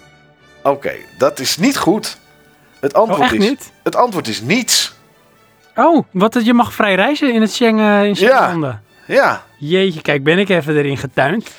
Oké, 0.71 0.95
dat 1.19 1.39
is 1.41 1.57
niet 1.57 1.77
goed. 1.79 2.19
Het 2.81 2.95
Oh, 2.95 3.01
antwoord, 3.01 3.33
is, 3.33 3.39
niet? 3.39 3.73
het 3.83 3.97
antwoord 3.97 4.29
is 4.29 4.41
niets. 4.41 4.95
Oh, 5.75 6.05
wat, 6.11 6.41
je 6.45 6.55
mag 6.55 6.73
vrij 6.75 6.95
reizen 6.95 7.33
in 7.33 7.41
het 7.41 7.53
Schengen, 7.53 8.07
in 8.07 8.17
Schengenlanden. 8.17 8.83
Ja, 9.07 9.45
Jeetje, 9.59 10.03
kijk, 10.03 10.25
ben 10.25 10.39
ik 10.39 10.49
even 10.49 10.77
erin 10.77 10.97
getuind. 10.97 11.51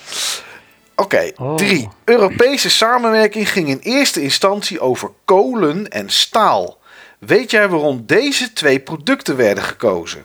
Oké, 0.95 1.31
Oh. 1.35 1.55
drie. 1.55 1.89
Europese 2.05 2.69
samenwerking 2.69 3.49
ging 3.49 3.67
in 3.67 3.79
eerste 3.79 4.21
instantie 4.21 4.79
over 4.79 5.09
kolen 5.25 5.87
en 5.89 6.09
staal. 6.09 6.77
Weet 7.19 7.51
jij 7.51 7.69
waarom 7.69 8.03
deze 8.05 8.53
twee 8.53 8.79
producten 8.79 9.35
werden 9.35 9.63
gekozen? 9.63 10.23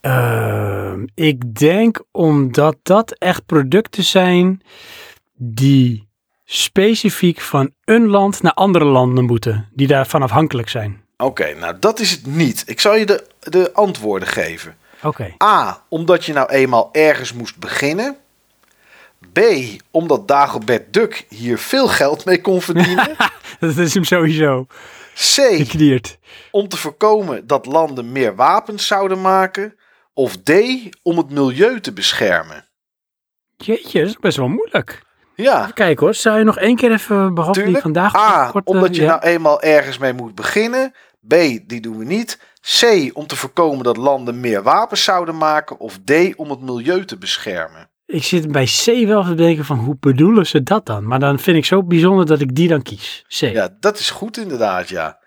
Ehm, 0.00 1.06
ik 1.14 1.54
denk 1.58 2.02
omdat 2.10 2.76
dat 2.82 3.18
echt 3.18 3.46
producten 3.46 4.04
zijn 4.04 4.60
die 5.34 6.08
specifiek 6.54 7.40
van 7.40 7.70
een 7.84 8.06
land 8.06 8.42
naar 8.42 8.52
andere 8.52 8.84
landen 8.84 9.24
moeten. 9.24 9.68
Die 9.72 9.86
daarvan 9.86 10.22
afhankelijk 10.22 10.68
zijn. 10.68 11.04
Oké, 11.16 11.54
nou 11.54 11.76
dat 11.78 12.00
is 12.00 12.10
het 12.10 12.26
niet. 12.26 12.62
Ik 12.66 12.80
zal 12.80 12.96
je 12.96 13.06
de, 13.06 13.26
de 13.40 13.72
antwoorden 13.72 14.28
geven. 14.28 14.76
Oké. 15.02 15.34
A, 15.42 15.82
omdat 15.88 16.24
je 16.24 16.32
nou 16.32 16.50
eenmaal 16.50 16.88
ergens 16.92 17.32
moest 17.32 17.58
beginnen. 17.58 18.16
B, 19.32 19.40
omdat 19.90 20.28
Dagobert 20.28 20.92
Duck 20.92 21.26
hier 21.28 21.58
veel 21.58 21.88
geld 21.88 22.24
mee 22.24 22.40
kon 22.40 22.62
verdienen. 22.62 23.16
Dat 23.60 23.76
is 23.76 23.94
hem 23.94 24.04
sowieso. 24.04 24.66
C, 25.14 25.36
om 26.50 26.68
te 26.68 26.76
voorkomen 26.76 27.46
dat 27.46 27.66
landen 27.66 28.12
meer 28.12 28.34
wapens 28.34 28.86
zouden 28.86 29.20
maken. 29.20 29.76
Of 30.14 30.36
D, 30.36 30.52
om 31.02 31.16
het 31.16 31.30
milieu 31.30 31.80
te 31.80 31.92
beschermen. 31.92 32.68
Jeetje, 33.56 34.00
dat 34.00 34.08
is 34.08 34.18
best 34.18 34.36
wel 34.36 34.48
moeilijk. 34.48 35.02
Ja, 35.42 35.70
Kijk 35.74 35.98
hoor, 35.98 36.14
zou 36.14 36.38
je 36.38 36.44
nog 36.44 36.58
één 36.58 36.76
keer 36.76 36.92
even, 36.92 37.34
tuurlijk. 37.52 37.82
vandaag... 37.82 38.14
A, 38.16 38.48
kort, 38.50 38.66
eh, 38.68 38.74
omdat 38.74 38.96
je 38.96 39.02
ja. 39.02 39.08
nou 39.08 39.20
eenmaal 39.22 39.62
ergens 39.62 39.98
mee 39.98 40.12
moet 40.12 40.34
beginnen. 40.34 40.92
B, 41.26 41.30
die 41.66 41.80
doen 41.80 41.98
we 41.98 42.04
niet. 42.04 42.38
C, 42.80 43.10
om 43.12 43.26
te 43.26 43.36
voorkomen 43.36 43.84
dat 43.84 43.96
landen 43.96 44.40
meer 44.40 44.62
wapens 44.62 45.04
zouden 45.04 45.36
maken. 45.36 45.78
Of 45.78 45.98
D, 46.04 46.12
om 46.36 46.50
het 46.50 46.60
milieu 46.60 47.04
te 47.04 47.18
beschermen. 47.18 47.90
Ik 48.06 48.24
zit 48.24 48.52
bij 48.52 48.64
C 48.64 49.06
wel 49.06 49.24
te 49.24 49.34
denken 49.34 49.64
van 49.64 49.78
hoe 49.78 49.96
bedoelen 50.00 50.46
ze 50.46 50.62
dat 50.62 50.86
dan? 50.86 51.06
Maar 51.06 51.18
dan 51.20 51.38
vind 51.38 51.56
ik 51.56 51.64
zo 51.64 51.82
bijzonder 51.82 52.26
dat 52.26 52.40
ik 52.40 52.54
die 52.54 52.68
dan 52.68 52.82
kies. 52.82 53.24
C. 53.28 53.32
Ja, 53.32 53.68
dat 53.80 53.98
is 53.98 54.10
goed 54.10 54.36
inderdaad, 54.36 54.88
ja. 54.88 55.18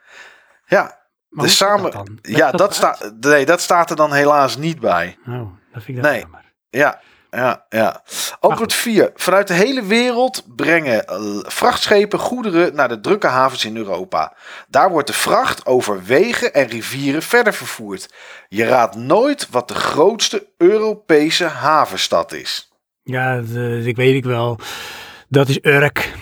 Ja, 0.65 0.99
Maar 1.29 1.45
de 1.45 1.51
samen... 1.51 1.91
dat 1.91 2.09
ja, 2.21 2.51
dat 2.51 2.73
staat, 2.75 3.13
nee, 3.19 3.45
dat 3.45 3.61
staat 3.61 3.89
er 3.89 3.95
dan 3.95 4.13
helaas 4.13 4.57
niet 4.57 4.79
bij. 4.79 5.17
Oh, 5.27 5.51
dat 5.73 5.83
vind 5.83 5.97
ik 5.97 6.03
dat 6.03 6.11
Nee. 6.11 6.21
jammer. 6.21 6.53
Ja, 6.69 6.99
ja, 7.35 7.65
ja. 7.69 8.01
Antwoord 8.39 8.73
4. 8.73 9.11
Vanuit 9.15 9.47
de 9.47 9.53
hele 9.53 9.83
wereld 9.83 10.43
brengen 10.55 11.07
eh, 11.07 11.17
vrachtschepen 11.41 12.19
goederen 12.19 12.75
naar 12.75 12.87
de 12.87 12.99
drukke 12.99 13.27
havens 13.27 13.65
in 13.65 13.77
Europa. 13.77 14.33
Daar 14.67 14.89
wordt 14.89 15.07
de 15.07 15.13
vracht 15.13 15.65
over 15.65 16.03
wegen 16.03 16.53
en 16.53 16.67
rivieren 16.67 17.21
verder 17.21 17.53
vervoerd. 17.53 18.13
Je 18.47 18.65
raadt 18.65 18.95
nooit 18.95 19.47
wat 19.49 19.67
de 19.67 19.75
grootste 19.75 20.47
Europese 20.57 21.45
havenstad 21.45 22.33
is. 22.33 22.71
Ja, 23.03 23.41
dat, 23.41 23.85
ik 23.85 23.95
weet 23.95 24.15
ik 24.15 24.23
wel. 24.23 24.59
Dat 25.27 25.49
is 25.49 25.59
Urk. 25.61 26.13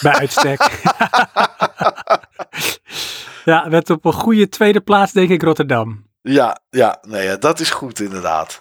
Bij 0.00 0.12
uitstek. 0.24 0.80
ja, 3.44 3.66
met 3.68 3.90
op 3.90 4.04
een 4.04 4.12
goede 4.12 4.48
tweede 4.48 4.80
plaats 4.80 5.12
denk 5.12 5.30
ik 5.30 5.42
Rotterdam. 5.42 6.06
Ja, 6.22 6.58
ja, 6.70 6.98
nee, 7.02 7.38
dat 7.38 7.60
is 7.60 7.70
goed 7.70 8.00
inderdaad. 8.00 8.58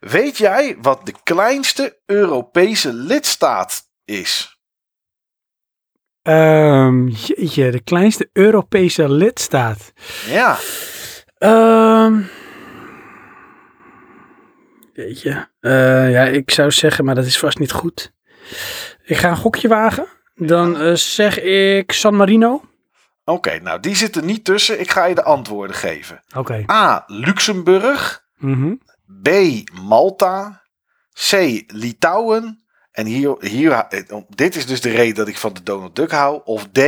Weet 0.00 0.38
jij 0.38 0.76
wat 0.80 1.06
de 1.06 1.14
kleinste 1.22 2.00
Europese 2.06 2.92
lidstaat 2.92 3.82
is? 4.04 4.56
Ehm 6.22 7.06
jeetje, 7.06 7.70
de 7.70 7.80
kleinste 7.80 8.30
Europese 8.32 9.10
lidstaat. 9.12 9.92
Ja, 10.26 10.58
Ehm 11.38 12.20
jeetje. 14.92 15.48
Eh, 15.60 16.10
ja, 16.10 16.22
ik 16.24 16.50
zou 16.50 16.70
zeggen, 16.70 17.04
maar 17.04 17.14
dat 17.14 17.24
is 17.26 17.38
vast 17.38 17.58
niet 17.58 17.72
goed. 17.72 18.12
Ik 19.04 19.16
ga 19.16 19.30
een 19.30 19.36
gokje 19.36 19.68
wagen. 19.68 20.06
Dan 20.34 20.76
eh, 20.80 20.94
zeg 20.94 21.40
ik 21.40 21.92
San 21.92 22.16
Marino. 22.16 22.62
oké, 23.24 23.58
nou 23.60 23.80
die 23.80 23.96
zit 23.96 24.16
er 24.16 24.24
niet 24.24 24.44
tussen. 24.44 24.80
Ik 24.80 24.90
ga 24.90 25.04
je 25.04 25.14
de 25.14 25.22
antwoorden 25.24 25.76
geven. 25.76 26.22
Oké. 26.36 26.64
A. 26.70 27.04
Luxemburg. 27.06 28.24
Mhm. 28.36 28.74
B. 29.22 29.28
Malta. 29.72 30.62
C. 31.30 31.32
Litouwen. 31.66 32.62
En 32.90 33.06
hier, 33.06 33.36
hier, 33.40 33.72
eh, 33.72 34.18
dit 34.28 34.56
is 34.56 34.66
dus 34.66 34.80
de 34.80 34.90
reden 34.90 35.14
dat 35.14 35.28
ik 35.28 35.36
van 35.36 35.52
de 35.52 35.62
Donald 35.62 35.96
Duck 35.96 36.10
hou. 36.10 36.40
Of 36.44 36.68
D. 36.72 36.80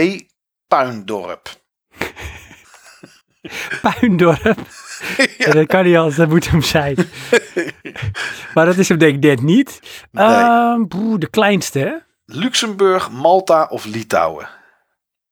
Puindorp. 0.68 1.48
Puindorp. 3.82 4.58
Ja, 5.38 5.52
dat 5.52 5.66
kan 5.66 5.84
niet 5.84 5.96
anders, 5.96 6.16
dat 6.16 6.28
moet 6.28 6.50
hem 6.50 6.62
zijn. 6.62 6.96
maar 8.54 8.66
dat 8.66 8.76
is 8.76 8.88
hem 8.88 8.98
denk 8.98 9.14
ik 9.14 9.22
net 9.22 9.42
niet. 9.42 9.80
Nee. 10.10 10.26
Ehm, 10.26 10.86
boe, 10.86 11.18
de 11.18 11.30
kleinste, 11.30 11.78
hè? 11.78 11.94
Luxemburg, 12.24 13.10
Malta 13.10 13.64
of 13.64 13.84
Litouwen? 13.84 14.48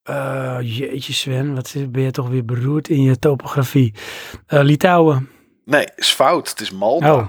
Eh, 0.02 0.58
jeetje 0.60 1.12
Sven, 1.12 1.54
wat 1.54 1.74
ben 1.88 2.02
je 2.02 2.10
toch 2.10 2.28
weer 2.28 2.44
beroerd 2.44 2.88
in 2.88 3.02
je 3.02 3.18
topografie. 3.18 3.94
Eh, 4.46 4.62
Litouwen. 4.62 5.28
Nee, 5.68 5.88
is 5.96 6.12
fout. 6.12 6.48
Het 6.48 6.60
is 6.60 6.70
Malta. 6.70 7.14
Oh. 7.14 7.26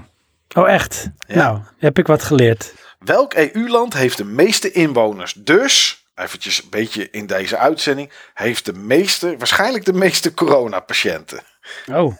oh, 0.54 0.70
echt? 0.70 1.10
Ja. 1.26 1.34
Nou, 1.34 1.60
heb 1.78 1.98
ik 1.98 2.06
wat 2.06 2.22
geleerd. 2.22 2.74
Welk 2.98 3.34
EU-land 3.34 3.94
heeft 3.94 4.16
de 4.16 4.24
meeste 4.24 4.72
inwoners? 4.72 5.32
Dus, 5.32 6.04
eventjes 6.14 6.62
een 6.62 6.70
beetje 6.70 7.10
in 7.10 7.26
deze 7.26 7.56
uitzending, 7.56 8.12
heeft 8.34 8.64
de 8.64 8.72
meeste, 8.72 9.36
waarschijnlijk 9.36 9.84
de 9.84 9.92
meeste 9.92 10.34
coronapatiënten. 10.34 11.40
Oh, 11.86 12.16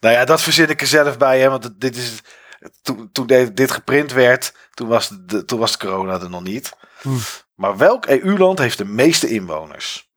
Nou 0.00 0.14
ja, 0.14 0.24
dat 0.24 0.42
verzin 0.42 0.68
ik 0.68 0.80
er 0.80 0.86
zelf 0.86 1.18
bij, 1.18 1.40
hè, 1.40 1.48
want 1.48 1.80
dit 1.80 1.96
is, 1.96 2.20
toen, 2.82 3.08
toen 3.12 3.26
dit 3.54 3.70
geprint 3.70 4.12
werd, 4.12 4.54
toen 4.74 4.88
was, 4.88 5.10
de, 5.26 5.44
toen 5.44 5.58
was 5.58 5.72
de 5.72 5.86
corona 5.86 6.20
er 6.20 6.30
nog 6.30 6.42
niet. 6.42 6.72
Maar 7.54 7.76
welk 7.76 8.06
EU-land 8.06 8.58
heeft 8.58 8.78
de 8.78 8.84
meeste 8.84 9.28
inwoners? 9.28 10.08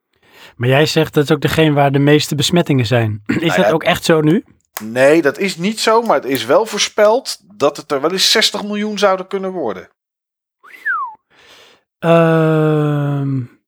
maar 0.55 0.69
jij 0.69 0.85
zegt 0.85 1.13
dat 1.13 1.23
is 1.23 1.31
ook 1.31 1.41
degene 1.41 1.73
waar 1.73 1.91
de 1.91 1.99
meeste 1.99 2.35
besmettingen 2.35 2.85
zijn. 2.85 3.21
Is 3.39 3.55
dat 3.55 3.65
ja. 3.65 3.71
ook 3.71 3.83
echt 3.83 4.03
zo 4.03 4.21
nu? 4.21 4.43
Nee, 4.83 5.21
dat 5.21 5.37
is 5.37 5.55
niet 5.55 5.79
zo, 5.79 6.01
maar 6.01 6.15
het 6.15 6.25
is 6.25 6.45
wel 6.45 6.65
voorspeld 6.65 7.57
dat 7.59 7.77
het 7.77 7.91
er 7.91 8.01
wel 8.01 8.11
eens 8.11 8.31
60 8.31 8.63
miljoen 8.63 8.97
zouden 8.97 9.27
kunnen 9.27 9.51
worden. 9.51 9.89
Ehm 11.99 13.59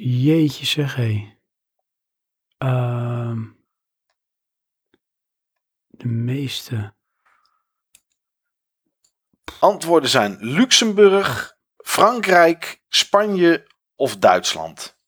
jeetje 0.00 0.66
zeg, 0.66 0.94
hé. 0.94 1.36
Ehm, 2.58 3.46
de 5.86 6.08
meeste. 6.08 6.94
Antwoorden 9.60 10.10
zijn 10.10 10.36
Luxemburg, 10.40 11.56
Frankrijk, 11.76 12.82
Spanje 12.88 13.70
of 13.94 14.16
Duitsland. 14.16 14.98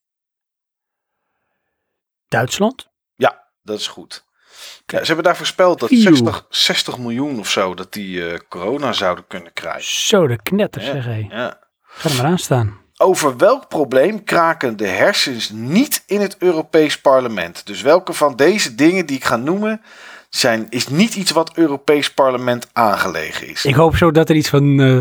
Duitsland? 2.29 2.93
Ja, 3.15 3.53
dat 3.63 3.79
is 3.79 3.87
goed. 3.87 4.25
Ja, 4.91 4.99
ze 4.99 5.07
hebben 5.07 5.25
daar 5.25 5.37
voorspeld 5.37 5.81
dat 5.81 5.89
Phew. 5.89 6.01
60, 6.01 6.47
60 6.49 6.99
miljoen 6.99 7.39
of 7.39 7.51
zo, 7.51 7.75
dat 7.75 7.93
die 7.93 8.29
eh, 8.31 8.39
corona 8.49 8.93
zouden 8.93 9.25
kunnen 9.29 9.53
krijgen. 9.53 9.83
Zo, 9.83 10.27
de 10.27 10.43
knetter 10.43 10.83
Ja. 10.83 10.93
zeg, 10.93 11.05
hé. 11.05 11.27
Ja. 11.31 11.59
Ga 11.83 12.09
er 12.09 12.17
maar 12.17 12.25
aan 12.25 12.39
staan. 12.39 12.79
Over 12.97 13.37
welk 13.37 13.69
probleem 13.69 14.25
kraken 14.25 14.77
de 14.77 14.87
hersens 14.87 15.51
niet 15.51 16.03
in 16.07 16.21
het 16.21 16.37
Europees 16.39 17.01
Parlement? 17.01 17.67
Dus 17.67 17.83
welke 17.83 18.13
van 18.13 18.37
deze 18.37 18.75
dingen 18.75 19.07
die 19.07 19.17
ik 19.17 19.25
ga 19.25 19.37
noemen, 19.37 19.83
zijn, 20.29 20.67
is 20.69 20.89
niet 20.89 21.15
iets 21.15 21.31
wat 21.31 21.53
Europees 21.57 22.15
Parlement 22.15 22.69
aangelegen 22.73 23.49
is? 23.49 23.65
Ik 23.65 23.75
hoop 23.75 23.97
zo 23.97 24.11
dat 24.11 24.29
er 24.29 24.37
iets 24.37 24.49
van 24.49 24.81
eh, 24.81 25.01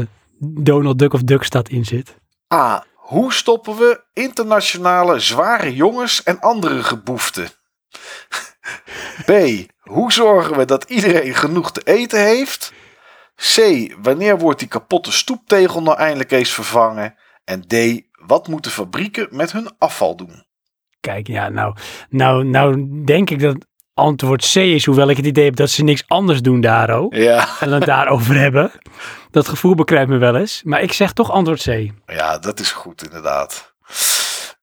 Donald 0.63 0.99
Duck 0.99 1.13
of 1.13 1.21
Duckstad 1.23 1.69
in 1.69 1.85
zit. 1.85 2.15
A. 2.53 2.85
Hoe 2.95 3.33
stoppen 3.33 3.75
we 3.75 4.01
internationale 4.13 5.19
zware 5.19 5.75
jongens 5.75 6.23
en 6.23 6.39
andere 6.39 6.83
geboeften? 6.83 7.49
B. 9.25 9.31
Hoe 9.79 10.11
zorgen 10.11 10.57
we 10.57 10.65
dat 10.65 10.83
iedereen 10.83 11.35
genoeg 11.35 11.71
te 11.71 11.81
eten 11.83 12.19
heeft? 12.19 12.73
C. 13.35 13.57
Wanneer 14.01 14.37
wordt 14.37 14.59
die 14.59 14.67
kapotte 14.67 15.11
stoeptegel 15.11 15.81
nou 15.81 15.97
eindelijk 15.97 16.31
eens 16.31 16.51
vervangen? 16.51 17.15
En 17.43 17.67
D. 17.67 18.01
Wat 18.25 18.47
moeten 18.47 18.71
fabrieken 18.71 19.27
met 19.31 19.51
hun 19.51 19.69
afval 19.77 20.15
doen? 20.15 20.43
Kijk, 20.99 21.27
ja, 21.27 21.49
nou, 21.49 21.75
nou, 22.09 22.43
nou 22.43 22.89
denk 23.05 23.29
ik 23.29 23.39
dat 23.39 23.55
antwoord 23.93 24.51
C 24.53 24.55
is, 24.55 24.85
hoewel 24.85 25.09
ik 25.09 25.17
het 25.17 25.25
idee 25.25 25.45
heb 25.45 25.55
dat 25.55 25.69
ze 25.69 25.83
niks 25.83 26.03
anders 26.07 26.41
doen 26.41 26.61
daar 26.61 26.89
ook. 26.89 27.13
Ja. 27.15 27.47
En 27.59 27.71
het 27.71 27.85
daarover 27.85 28.35
hebben. 28.45 28.71
Dat 29.31 29.47
gevoel 29.47 29.75
bekruipt 29.75 30.09
me 30.09 30.17
wel 30.17 30.35
eens. 30.35 30.61
Maar 30.63 30.81
ik 30.81 30.93
zeg 30.93 31.13
toch 31.13 31.31
antwoord 31.31 31.63
C. 31.63 31.91
Ja, 32.05 32.37
dat 32.37 32.59
is 32.59 32.71
goed 32.71 33.03
inderdaad. 33.03 33.73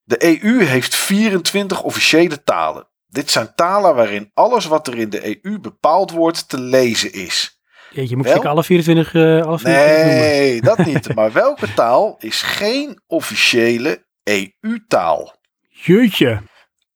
De 0.04 0.42
EU 0.42 0.64
heeft 0.64 0.96
24 0.96 1.82
officiële 1.82 2.42
talen. 2.42 2.88
Dit 3.06 3.30
zijn 3.30 3.54
talen 3.54 3.94
waarin 3.94 4.30
alles 4.34 4.64
wat 4.64 4.86
er 4.86 4.98
in 4.98 5.10
de 5.10 5.44
EU 5.44 5.58
bepaald 5.58 6.10
wordt 6.10 6.48
te 6.48 6.60
lezen 6.60 7.12
is. 7.12 7.60
Jeetje, 7.90 8.16
moet 8.16 8.24
Wel? 8.24 8.34
zeker 8.34 8.50
alle 8.50 8.64
24, 8.64 9.14
eh 9.14 9.22
alle 9.22 9.58
24 9.58 10.02
noemen? 10.02 10.16
Nee, 10.18 10.60
dat 10.60 10.78
niet. 10.78 11.14
Maar 11.14 11.32
welke 11.32 11.74
taal 11.74 12.16
is 12.18 12.42
geen 12.42 13.00
officiële 13.06 14.06
EU-taal? 14.22 15.34
Jeetje. 15.68 16.42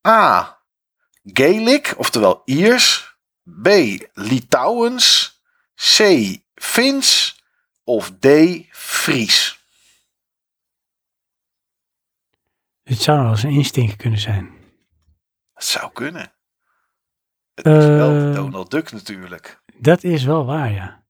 A. 0.09 0.59
Gaelic, 1.25 1.95
oftewel 1.97 2.43
Iers. 2.45 3.17
B. 3.63 3.69
Litouwens. 4.13 5.39
C. 5.75 6.03
Fins. 6.55 7.39
Of 7.85 8.13
D. 8.19 8.27
Fries. 8.71 9.59
Het 12.83 13.01
zou 13.03 13.21
wel 13.23 13.31
eens 13.31 13.43
een 13.43 13.51
instinct 13.51 13.97
kunnen 13.97 14.19
zijn. 14.21 14.60
Dat 15.61 15.69
zou 15.69 15.91
kunnen. 15.93 16.33
Het 17.55 17.67
is 17.67 17.87
wel 17.87 18.29
Eh. 18.29 18.35
Donald 18.35 18.71
Duck 18.71 18.93
natuurlijk. 18.93 19.61
Dat 19.77 20.05
is 20.05 20.25
wel 20.25 20.45
waar, 20.45 20.73
ja. 20.73 21.03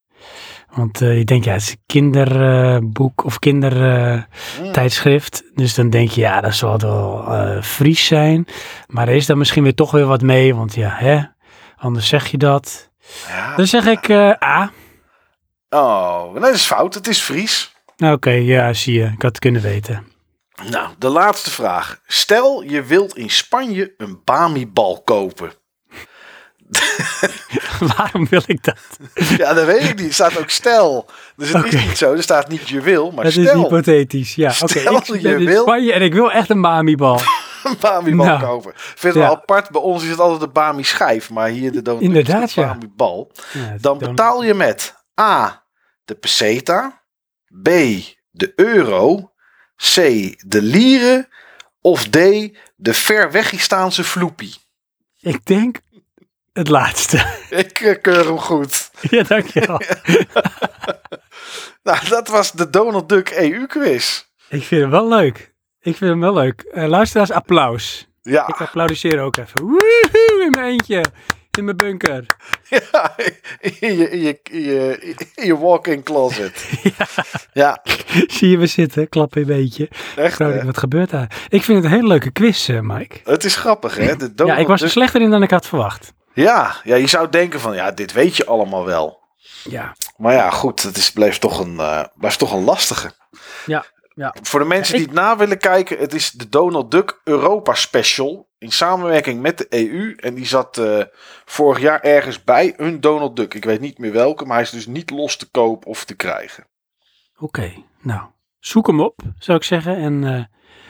Want 0.75 1.01
eh, 1.01 1.19
je 1.19 1.25
denkt, 1.25 1.45
ja, 1.45 1.53
het 1.53 1.63
is 1.63 1.71
een 1.71 1.83
kinderboek 1.87 3.25
of 3.25 3.39
kindertijdschrift. 3.39 5.43
Hmm. 5.47 5.55
dus 5.55 5.75
dan 5.75 5.91
denk 5.91 6.11
je, 6.11 6.21
ja, 6.21 6.41
dat 6.41 6.55
zal 6.55 6.79
wel 6.79 7.27
eh, 7.27 7.63
Fries 7.63 8.07
zijn. 8.07 8.47
Maar 8.87 9.09
er 9.09 9.15
is 9.15 9.27
dan 9.27 9.39
misschien 9.39 9.63
weer 9.63 9.75
toch 9.75 9.91
weer 9.91 10.07
wat 10.07 10.23
mee. 10.23 10.55
Want 10.55 10.75
ja, 10.75 10.95
hè, 10.99 11.21
anders 11.77 12.09
zeg 12.09 12.27
je 12.27 12.39
dat. 12.39 12.91
Ja. 13.29 13.57
Dan 13.57 13.67
zeg 13.67 13.87
ik 13.87 14.11
A. 14.43 14.71
Oh, 15.69 16.41
dat 16.41 16.55
is 16.55 16.67
fout. 16.67 16.95
Het 16.95 17.09
is 17.09 17.21
Fries. 17.21 17.75
Nou, 17.97 18.15
Oké, 18.15 18.31
ja, 18.31 18.73
zie 18.73 18.95
je. 18.95 19.05
Ik 19.05 19.23
had 19.23 19.31
het 19.31 19.39
kunnen 19.39 19.63
weten. 19.63 20.10
Nou, 20.69 20.89
de 20.99 21.09
laatste 21.09 21.51
vraag. 21.51 22.01
Stel 22.07 22.63
je 22.63 22.83
wilt 22.83 23.17
in 23.17 23.31
Spanje 23.31 23.95
een 23.97 24.21
Bami-bal 24.25 25.03
kopen. 25.03 25.53
Waarom 27.97 28.27
wil 28.31 28.43
ik 28.47 28.65
dat? 28.65 28.79
Ja, 29.15 29.53
dat 29.53 29.67
weet 29.67 29.83
ik 29.83 29.97
niet. 29.97 30.07
Er 30.07 30.15
staat 30.15 30.39
ook 30.39 30.51
stel. 30.51 31.11
Dus 31.37 31.53
het 31.53 31.65
is 31.65 31.85
niet 31.87 31.97
zo. 31.97 32.13
Er 32.13 32.23
staat 32.23 32.49
niet 32.49 32.69
je 32.69 32.81
wil, 32.81 33.11
maar 33.11 33.25
Het 33.25 33.37
is 33.37 33.45
stel 33.45 33.63
hypothetisch. 33.63 34.35
Ja, 34.35 34.55
oké. 34.61 34.79
Stel 34.79 34.97
ik 34.97 35.05
je 35.05 35.21
ben 35.21 35.39
in 35.39 35.47
wil. 35.47 35.63
Spanje 35.63 35.93
en 35.93 36.03
ik 36.03 36.13
wil 36.13 36.33
echt 36.33 36.51
een 36.51 36.61
Bami-bal. 36.61 37.21
een 37.65 37.77
Bami-bal 37.81 38.27
Nou, 38.27 38.41
kopen. 38.41 38.71
Ik 38.71 38.79
vind 38.79 39.03
het 39.03 39.15
ja. 39.15 39.21
wel 39.21 39.37
apart. 39.37 39.71
Bij 39.71 39.81
ons 39.81 40.03
is 40.03 40.11
het 40.11 40.19
altijd 40.21 40.41
de 40.41 40.49
Bami-schijf. 40.49 41.31
Maar 41.31 41.49
hier 41.49 41.73
de 41.73 41.95
is 41.95 42.01
Inderdaad, 42.01 42.55
de. 42.55 42.61
Bami-bal. 42.61 43.33
Ja, 43.53 43.77
Dan 43.81 44.01
is 44.01 44.09
betaal 44.09 44.45
je 44.45 44.55
met 44.55 44.95
A. 45.21 45.65
De 46.05 46.15
peseta. 46.15 47.03
B. 47.63 47.69
De 48.31 48.53
euro. 48.57 49.30
C. 49.81 49.95
De 50.47 50.63
lieren. 50.63 51.29
Of 51.81 52.09
D. 52.09 52.13
De 52.77 52.95
ver 52.95 53.31
weggistaanse 53.31 54.05
floepie. 54.05 54.55
Ik 55.21 55.45
denk 55.47 55.81
het 56.53 56.69
laatste. 56.69 57.17
Ik 57.51 57.81
eh, 57.81 58.01
keur 58.03 58.25
hem 58.27 58.39
goed. 58.39 58.91
ja, 59.01 59.23
dankjewel. 59.23 59.81
Nou, 61.83 62.09
dat 62.09 62.29
was 62.29 62.53
de 62.53 62.71
Donald 62.71 63.09
Duck 63.09 63.31
EU-quiz. 63.31 64.25
Ik 64.49 64.63
vind 64.63 64.81
hem 64.81 64.91
wel 64.91 65.09
leuk. 65.09 65.39
Ik 65.81 65.97
vind 65.97 66.11
hem 66.11 66.21
wel 66.21 66.35
leuk. 66.35 66.61
Eh 66.61 66.87
luisteraars, 66.89 67.31
applaus. 67.31 68.09
Ja, 68.23 68.49
Ik 68.49 68.61
applaudisseer 68.61 69.21
ook 69.21 69.37
even. 69.37 69.61
Woehoe, 69.61 70.43
in 70.45 70.51
mijn 70.51 70.67
eentje. 70.67 71.05
In 71.59 71.65
mijn 71.65 71.77
bunker. 71.77 72.27
ja 72.93 73.17
in, 73.61 73.97
je, 73.97 74.11
in, 74.11 74.21
je, 74.21 74.39
in, 74.51 74.61
je, 74.61 74.99
in 75.35 75.47
je 75.47 75.59
walk-in 75.59 76.03
closet. 76.03 76.69
Ja, 77.53 77.83
Zie 78.27 78.49
je 78.51 78.59
we 78.59 78.67
zitten, 78.67 79.09
klap 79.09 79.35
een 79.37 79.47
beetje. 79.47 79.89
echt. 80.17 80.39
Wat 80.39 80.79
gebeurt 80.79 81.11
daar? 81.11 81.47
Ik 81.49 81.63
vind 81.63 81.77
het 81.83 81.87
een 81.87 81.97
hele 81.97 82.09
leuke 82.09 82.31
quiz, 82.31 82.69
eh, 82.69 82.81
Mike. 82.81 83.17
Het 83.25 83.45
is 83.45 83.57
grappig, 83.57 83.97
hè? 83.97 84.17
De 84.17 84.33
Ja, 84.45 84.57
ik 84.57 84.67
was 84.67 84.83
er 84.83 84.91
slechter 84.91 85.21
in 85.21 85.31
dan 85.31 85.43
ik 85.43 85.51
had 85.51 85.67
verwacht. 85.67 86.13
Ja, 86.35 86.75
ja, 86.85 86.97
je 86.97 87.07
zou 87.07 87.29
denken 87.29 87.61
van, 87.61 87.75
ja, 87.75 87.91
dit 87.91 88.13
weet 88.13 88.37
je 88.37 88.47
allemaal 88.47 88.85
wel. 88.85 89.19
Ja, 89.65 89.97
Maar 90.17 90.33
ja, 90.35 90.51
goed, 90.51 90.83
het 90.83 90.97
is, 90.97 91.13
blijft, 91.13 91.41
toch 91.41 91.61
een, 91.61 91.79
eh, 91.79 92.05
blijft 92.15 92.39
toch 92.39 92.53
een 92.53 92.65
lastige. 92.65 93.11
ja, 93.67 93.85
ja. 94.15 94.35
Voor 94.43 94.61
de 94.61 94.67
mensen 94.67 94.95
Ja, 94.95 94.99
die 95.01 95.09
het 95.13 95.17
na 95.21 95.37
willen 95.37 95.59
kijken, 95.59 95.99
het 95.99 96.15
is 96.15 96.31
de 96.31 96.49
Donald 96.49 96.91
Duck 96.91 97.21
Europa 97.25 97.75
Special. 97.75 98.49
In 98.61 98.73
samenwerking 98.73 99.41
met 99.41 99.59
de 99.59 99.67
EU. 99.69 100.15
En 100.17 100.35
die 100.35 100.47
zat 100.47 100.79
eh, 100.79 101.03
vorig 101.45 101.81
jaar 101.81 102.01
ergens 102.01 102.45
bij 102.45 102.75
een 102.77 103.01
Donald 103.01 103.37
Duck. 103.37 103.55
Ik 103.55 103.65
weet 103.65 103.81
niet 103.81 103.99
meer 103.99 104.13
welke, 104.13 104.45
maar 104.45 104.55
hij 104.55 104.65
is 104.65 104.71
dus 104.71 104.87
niet 104.87 105.11
los 105.11 105.37
te 105.37 105.51
koop 105.51 105.87
of 105.87 106.05
te 106.05 106.15
krijgen. 106.15 106.67
Oké, 107.39 107.73
nou, 108.01 108.21
zoek 108.59 108.87
hem 108.87 109.01
op, 109.01 109.21
zou 109.39 109.59
ik 109.59 109.65
zeggen. 109.65 109.97
En, 109.97 110.25
eh, 110.25 110.45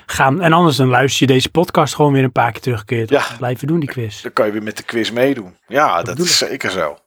ga, 0.07 0.27
en 0.27 0.53
anders 0.53 0.77
dan 0.77 0.89
luister 0.89 1.27
je 1.27 1.33
deze 1.33 1.51
podcast 1.51 1.95
gewoon 1.95 2.13
weer 2.13 2.25
een 2.25 2.33
paar 2.33 2.53
keer 2.53 2.61
terugkeert. 2.61 3.09
Ja. 3.09 3.25
Blijven 3.39 3.67
doen 3.67 3.81
die 3.81 3.89
quiz. 3.89 4.23
Dan 4.23 4.33
kan 4.33 4.47
je 4.47 4.53
weer 4.53 4.63
met 4.63 4.77
de 4.77 4.83
quiz 4.83 5.11
meedoen. 5.11 5.57
Ja, 5.67 5.97
dat 5.97 6.05
bedoel 6.05 6.25
is 6.25 6.39
zeker 6.39 6.71
zo. 6.71 6.99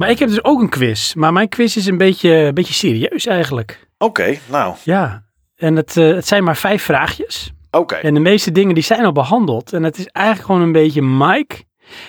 Maar 0.00 0.10
ik 0.10 0.18
heb 0.18 0.28
dus 0.28 0.44
ook 0.44 0.60
een 0.60 0.68
quiz. 0.68 1.14
Maar 1.14 1.32
mijn 1.32 1.48
quiz 1.48 1.76
is 1.76 1.86
een 1.86 1.96
beetje, 1.98 2.30
een 2.30 2.54
beetje 2.54 2.74
serieus 2.74 3.26
eigenlijk. 3.26 3.88
Oké, 3.98 4.38
nou, 4.46 4.74
Ja, 4.82 5.22
en 5.56 5.76
het, 5.76 5.96
eh, 5.96 6.14
het 6.14 6.26
zijn 6.26 6.44
maar 6.44 6.56
vijf 6.56 6.82
vraagjes. 6.82 7.52
oké. 7.70 7.94
En 7.94 8.14
de 8.14 8.20
meeste 8.20 8.52
dingen 8.52 8.74
die 8.74 8.84
zijn 8.84 9.04
al 9.04 9.12
behandeld. 9.12 9.72
En 9.72 9.82
het 9.82 9.98
is 9.98 10.06
eigenlijk 10.06 10.46
gewoon 10.46 10.62
een 10.62 10.72
beetje, 10.72 11.02
Mike, 11.02 11.56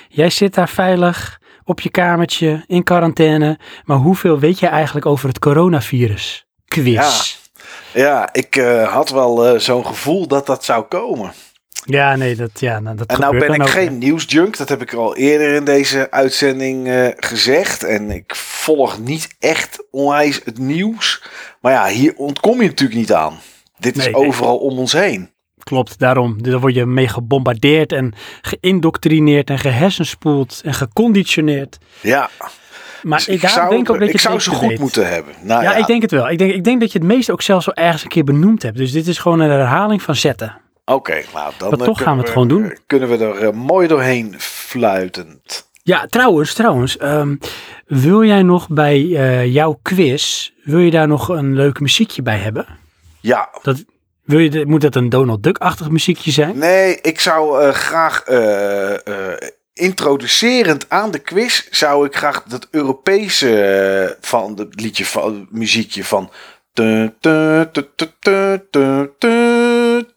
jij 0.08 0.30
zit 0.30 0.54
daar 0.54 0.70
veilig 0.70 1.40
op 1.64 1.80
je 1.80 1.90
kamertje 1.90 2.64
in 2.68 2.84
quarantaine. 2.84 3.60
Maar 3.84 3.98
hoeveel 3.98 4.40
weet 4.40 4.60
jij 4.60 4.70
eigenlijk 4.70 5.06
over 5.06 5.28
het 5.28 5.40
coronavirus? 5.40 6.46
Quiz. 6.66 7.38
Ja, 7.94 8.30
ik 8.34 8.56
eh, 8.56 8.94
had 8.94 9.10
wel 9.10 9.48
eh, 9.48 9.60
zo'n 9.60 9.86
gevoel 9.86 10.28
dat 10.28 10.46
dat 10.46 10.64
zou 10.64 10.84
komen. 10.84 11.32
Ja, 11.86 12.16
nee, 12.16 12.36
dat, 12.36 12.60
ja, 12.60 12.80
nou, 12.80 12.98
dat 12.98 13.08
En 13.08 13.20
nou 13.20 13.40
ben 13.40 13.54
ik 13.54 13.62
hè. 13.62 13.68
geen 13.68 13.98
nieuwsjunk. 13.98 14.58
Dat 14.58 14.70
heb 14.70 14.82
ik 14.82 14.94
al 14.94 15.16
eerder 15.16 15.54
in 15.54 15.66
deze 15.66 16.12
uitzending 16.12 16.88
eh, 16.88 17.08
gezegd. 17.16 17.84
En 17.84 18.12
ik 18.12 18.36
volg 18.36 19.00
niet 19.00 19.28
echt 19.40 19.84
onwijs 19.92 20.42
het 20.46 20.58
nieuws. 20.58 21.24
Maar 21.62 21.72
ja, 21.72 21.88
hier 21.88 22.14
ontkom 22.16 22.62
je 22.62 22.68
natuurlijk 22.68 23.00
niet 23.00 23.14
aan. 23.14 23.40
Dit 23.78 23.98
is 23.98 24.04
nee. 24.04 24.16
overal 24.16 24.58
om 24.58 24.78
ons 24.78 24.92
heen. 24.92 25.30
Klopt, 25.64 26.00
daarom. 26.00 26.44
Daar 26.44 26.60
word 26.60 26.74
je 26.74 26.86
mee 26.86 27.08
gebombardeerd 27.08 27.92
en 27.92 28.14
geïndoctrineerd 28.42 29.50
en 29.50 29.60
gehersenspoeld 29.60 30.62
en 30.66 30.74
geconditioneerd. 30.74 31.78
Ja, 32.02 32.30
Maar 33.02 33.18
dus 33.18 33.28
ik, 33.28 33.48
zou, 33.48 33.70
denk 33.70 33.90
ook 33.90 34.00
dat 34.00 34.08
je 34.08 34.14
ik 34.14 34.20
zou 34.20 34.40
ze 34.40 34.50
goed 34.50 34.70
weet. 34.70 34.80
moeten 34.80 35.10
hebben. 35.10 35.34
Nou, 35.42 35.64
Ja, 35.64 35.72
ja, 35.72 35.78
ik 35.78 35.88
denk 35.88 36.02
het 36.02 36.12
wel. 36.12 36.30
Ik 36.30 36.38
denk, 36.38 36.54
ik 36.54 36.64
denk 36.64 36.80
dat 36.80 36.92
je 36.92 36.98
het 36.98 37.08
meest 37.08 37.30
ook 37.30 37.42
zelfs 37.42 37.66
wel 37.66 37.76
ergens 37.76 38.04
een 38.04 38.10
keer 38.10 38.24
benoemd 38.24 38.62
hebt. 38.64 38.78
Dus 38.78 38.92
dit 38.92 39.08
is 39.08 39.18
gewoon 39.18 39.40
een 39.40 39.50
herhaling 39.50 40.02
van 40.02 40.16
zetten. 40.16 40.58
Oké, 40.94 41.22
nou 41.34 41.52
dan 41.58 41.70
Maar 41.70 41.80
eh, 41.80 41.86
toch 41.86 41.98
kunnen 41.98 41.98
gaan 41.98 42.16
we 42.16 42.22
het 42.22 42.32
gewoon 42.32 42.48
doen. 42.48 42.78
Kunnen 42.88 43.10
we 43.10 43.18
er 43.26 43.48
eh, 43.48 43.52
mooi 43.54 43.88
doorheen 43.88 44.36
fluitend. 44.38 45.70
Ja, 45.84 46.08
trouwens, 46.10 46.54
trouwens. 46.54 46.98
ehm, 46.98 47.36
wil 47.88 48.24
jij 48.24 48.44
nog 48.44 48.70
bij 48.70 48.96
eh, 49.16 49.54
jouw 49.54 49.80
quiz, 49.82 50.52
wil 50.64 50.80
je 50.80 50.92
daar 50.92 51.08
nog 51.08 51.30
een 51.30 51.54
leuk 51.56 51.80
muziekje 51.80 52.22
bij 52.22 52.38
hebben? 52.38 52.66
Ja, 53.20 53.50
Wil 54.22 54.40
je, 54.40 54.66
moet 54.66 54.82
dat 54.82 54.96
een 54.96 55.10
Donald 55.10 55.44
Duck-achtig 55.44 55.90
muziekje 55.90 56.32
zijn? 56.32 56.58
nee, 56.58 57.00
ik 57.02 57.20
zou 57.20 57.64
eh, 57.64 57.74
graag 57.74 58.24
eh, 58.24 58.94
eh, 59.08 59.38
introducerend 59.74 60.90
aan 60.90 61.12
de 61.12 61.20
quiz 61.20 61.68
zou 61.70 62.06
ik 62.06 62.16
graag 62.16 62.44
dat 62.44 62.68
Europese 62.72 63.62
eh, 63.62 64.16
van 64.22 64.54
het 64.58 64.82
liedje 64.82 65.06
van 65.06 65.34
het 65.36 65.52
muziekje 65.52 66.04
van. 66.04 66.30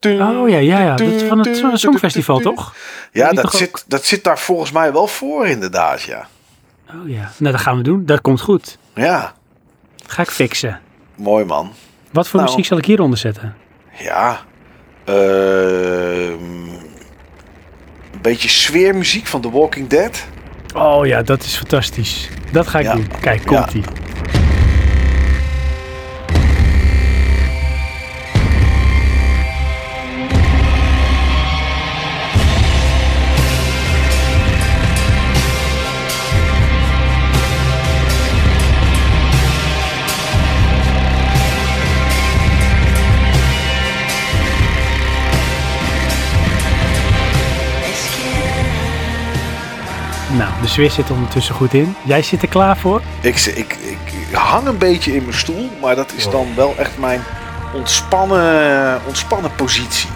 Oh 0.04 0.48
ja, 0.48 0.58
ja, 0.58 0.80
ja. 0.80 0.94
Dat 0.96 1.06
is 1.08 1.22
van 1.22 1.38
het 1.38 1.56
Song- 1.56 1.76
Songfestival, 1.76 2.38
toch? 2.38 2.74
Ja, 3.12 3.32
dat 3.32 3.44
toch 3.44 3.52
ook- 3.54 3.58
zit, 3.60 3.84
dat 3.86 4.04
zit 4.04 4.24
daar 4.24 4.38
volgens 4.38 4.70
mij 4.72 4.92
wel 4.92 5.06
voor 5.06 5.46
inderdaad, 5.46 6.02
ja. 6.02 6.26
Oh 6.90 7.08
ja. 7.08 7.30
Nou, 7.38 7.52
dat 7.52 7.60
gaan 7.60 7.76
we 7.76 7.82
doen. 7.82 8.06
Dat 8.06 8.20
komt 8.20 8.40
goed. 8.40 8.78
Ja, 8.94 9.32
Ga 10.06 10.22
ik 10.22 10.30
fixen. 10.30 10.80
mooi 11.16 11.44
man. 11.44 11.72
Wat 12.12 12.28
voor 12.28 12.40
Nou. 12.40 12.50
muziek 12.50 12.66
zal 12.66 12.78
ik 12.78 12.84
hieronder 12.84 13.18
zetten? 13.18 13.56
Ja. 13.98 14.40
ehm, 15.04 15.14
een 18.12 18.20
beetje 18.22 18.48
sfeermuziek 18.48 19.26
van 19.26 19.40
The 19.40 19.50
Walking 19.50 19.88
Dead. 19.88 20.24
Oh 20.74 21.06
ja, 21.06 21.22
dat 21.22 21.42
is 21.42 21.56
fantastisch. 21.56 22.28
Dat 22.52 22.66
ga 22.66 22.78
ik 22.78 22.84
Ja. 22.84 22.92
doen. 22.94 23.08
Kijk, 23.20 23.46
komt 23.46 23.72
ie. 23.74 23.82
Nou, 50.36 50.50
de 50.60 50.68
sfeer 50.68 50.90
zit 50.90 51.08
er 51.08 51.14
ondertussen 51.14 51.54
goed 51.54 51.74
in. 51.74 51.94
Jij 52.04 52.22
zit 52.22 52.42
er 52.42 52.48
klaar 52.48 52.76
voor? 52.76 53.02
Ik, 53.20 53.38
ik, 53.38 53.76
ik, 53.82 53.98
hang 54.32 54.66
een 54.66 54.78
beetje 54.78 55.14
in 55.14 55.22
mijn 55.22 55.36
stoel, 55.36 55.70
maar 55.80 55.96
dat 55.96 56.12
is 56.16 56.30
dan 56.30 56.46
wel 56.56 56.74
echt 56.76 56.98
mijn 56.98 57.20
ontspannen, 57.74 59.00
ontspannen 59.06 59.54
positie. 59.54 60.08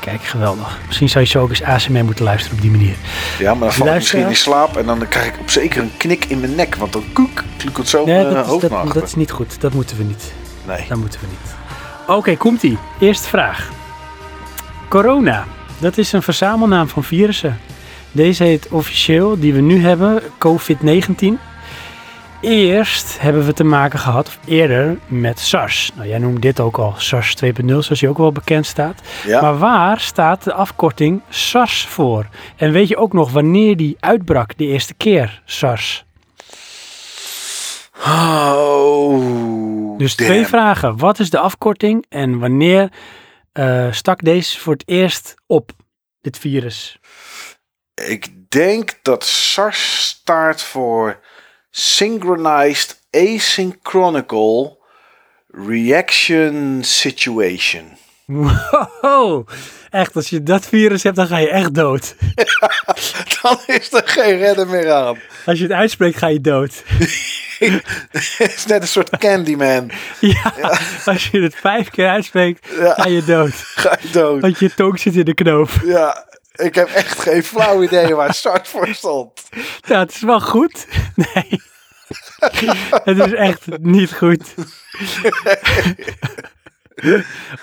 Kijk, 0.00 0.22
geweldig. 0.22 0.78
Misschien 0.86 1.08
zou 1.08 1.24
je 1.24 1.30
zo 1.30 1.42
ook 1.42 1.48
eens 1.48 1.62
ASMR 1.62 2.04
moeten 2.04 2.24
luisteren 2.24 2.56
op 2.56 2.62
die 2.62 2.70
manier. 2.70 2.94
Ja, 3.38 3.54
maar 3.54 3.68
dan 3.68 3.72
val 3.72 3.86
ik 3.86 3.94
misschien 3.94 4.28
in 4.28 4.36
slaap 4.36 4.76
en 4.76 4.86
dan 4.86 5.08
krijg 5.08 5.26
ik 5.26 5.40
op 5.40 5.50
zeker 5.50 5.82
een 5.82 5.92
knik 5.96 6.24
in 6.24 6.40
mijn 6.40 6.54
nek, 6.54 6.74
want 6.74 6.92
dan 6.92 7.04
koek, 7.12 7.44
het 7.72 7.88
zo 7.88 8.04
Nee, 8.04 8.14
mijn 8.14 8.26
dat 8.26 8.34
eh, 8.34 8.40
is, 8.40 8.48
hoofd 8.48 8.94
dat, 8.94 9.02
is 9.02 9.14
niet 9.14 9.30
goed. 9.30 9.60
Dat 9.60 9.72
moeten 9.72 9.96
we 9.96 10.02
niet. 10.02 10.32
Nee. 10.66 10.84
Dat 10.88 10.98
moeten 10.98 11.20
we 11.20 11.26
niet. 11.26 11.54
Oké, 12.06 12.36
komt 12.36 12.62
ie. 12.62 12.78
Eerste 13.00 13.28
vraag. 13.28 13.68
Corona. 14.88 15.44
Dat 15.78 15.98
is 15.98 16.12
een 16.12 16.22
verzamelnaam 16.22 16.88
van 16.88 17.04
virussen. 17.04 17.60
Deze 18.12 18.44
heet 18.44 18.68
officieel, 18.68 19.38
die 19.40 19.54
we 19.54 19.60
nu 19.60 19.80
hebben, 19.80 20.22
COVID-19. 20.38 21.24
Eerst 22.40 23.20
hebben 23.20 23.46
we 23.46 23.52
te 23.52 23.64
maken 23.64 23.98
gehad, 23.98 24.26
of 24.26 24.38
eerder, 24.46 24.98
met 25.06 25.38
SARS. 25.38 25.90
Nou, 25.94 26.08
jij 26.08 26.18
noemt 26.18 26.42
dit 26.42 26.60
ook 26.60 26.78
al 26.78 26.94
SARS 26.96 27.36
2.0, 27.44 27.50
zoals 27.64 28.00
je 28.00 28.08
ook 28.08 28.18
wel 28.18 28.32
bekend 28.32 28.66
staat. 28.66 29.00
Ja, 29.26 29.40
Maar 29.40 29.58
waar 29.58 30.00
staat 30.00 30.44
de 30.44 30.52
afkorting 30.52 31.20
SARS 31.28 31.86
voor? 31.86 32.26
En 32.56 32.72
weet 32.72 32.88
je 32.88 32.96
ook 32.96 33.12
nog 33.12 33.32
wanneer 33.32 33.76
die 33.76 33.96
uitbrak, 34.00 34.56
de 34.56 34.66
eerste 34.66 34.94
keer 34.94 35.42
SARS? 35.44 36.04
Oh, 38.06 39.98
Dus 39.98 40.16
damn. 40.16 40.30
twee 40.30 40.46
vragen. 40.46 40.96
Wat 40.98 41.18
is 41.18 41.30
de 41.30 41.38
afkorting 41.38 42.04
en 42.08 42.38
wanneer 42.38 42.88
eh, 43.52 43.86
stak 43.90 44.22
deze 44.24 44.58
voor 44.60 44.72
het 44.72 44.82
eerst 44.88 45.34
op, 45.46 45.70
dit 46.20 46.38
virus? 46.38 46.98
Ik 48.06 48.26
denk 48.48 48.98
dat 49.02 49.24
SARS 49.24 50.06
staat 50.06 50.62
voor 50.62 51.18
Synchronized 51.70 53.00
Asynchronical 53.10 54.78
Reaction 55.66 56.78
Situation. 56.84 57.84
Wow, 58.26 59.48
echt, 59.90 60.16
als 60.16 60.28
je 60.30 60.42
dat 60.42 60.66
virus 60.66 61.02
hebt, 61.02 61.16
dan 61.16 61.26
ga 61.26 61.38
je 61.38 61.50
echt 61.50 61.74
dood. 61.74 62.14
Dan 63.42 63.58
is 63.66 63.92
er 63.92 64.02
geen 64.04 64.36
redder 64.38 64.66
meer 64.66 64.92
aan. 64.92 65.18
Als 65.46 65.58
je 65.58 65.64
het 65.64 65.72
uitspreekt, 65.72 66.18
ga 66.18 66.26
je 66.26 66.40
dood. 66.40 66.82
Het 67.60 68.54
is 68.56 68.66
net 68.66 68.82
een 68.82 68.88
soort 68.88 69.18
Candyman. 69.18 69.90
Ja, 70.20 70.52
als 71.04 71.28
je 71.28 71.40
het 71.42 71.54
vijf 71.54 71.90
keer 71.90 72.08
uitspreekt, 72.08 72.66
Ja. 72.78 72.94
ga 72.94 73.08
je 73.08 73.24
dood. 73.24 73.52
Ga 73.54 73.98
je 74.02 74.10
dood. 74.10 74.40
Want 74.40 74.58
je 74.58 74.74
tong 74.74 75.00
zit 75.00 75.16
in 75.16 75.24
de 75.24 75.34
knoop. 75.34 75.70
Ja, 75.84 76.26
ik 76.60 76.74
heb 76.74 76.88
echt 76.88 77.20
geen 77.20 77.42
flauw 77.42 77.82
idee 77.82 78.14
waar 78.14 78.34
SARS 78.42 78.68
voor 78.68 78.88
stond. 78.88 79.48
Ja, 79.86 79.98
het 79.98 80.10
is 80.14 80.20
wel 80.20 80.40
goed. 80.40 80.86
Nee. 81.34 81.60
Het 83.04 83.18
is 83.18 83.32
echt 83.32 83.78
niet 83.78 84.14
goed. 84.14 84.54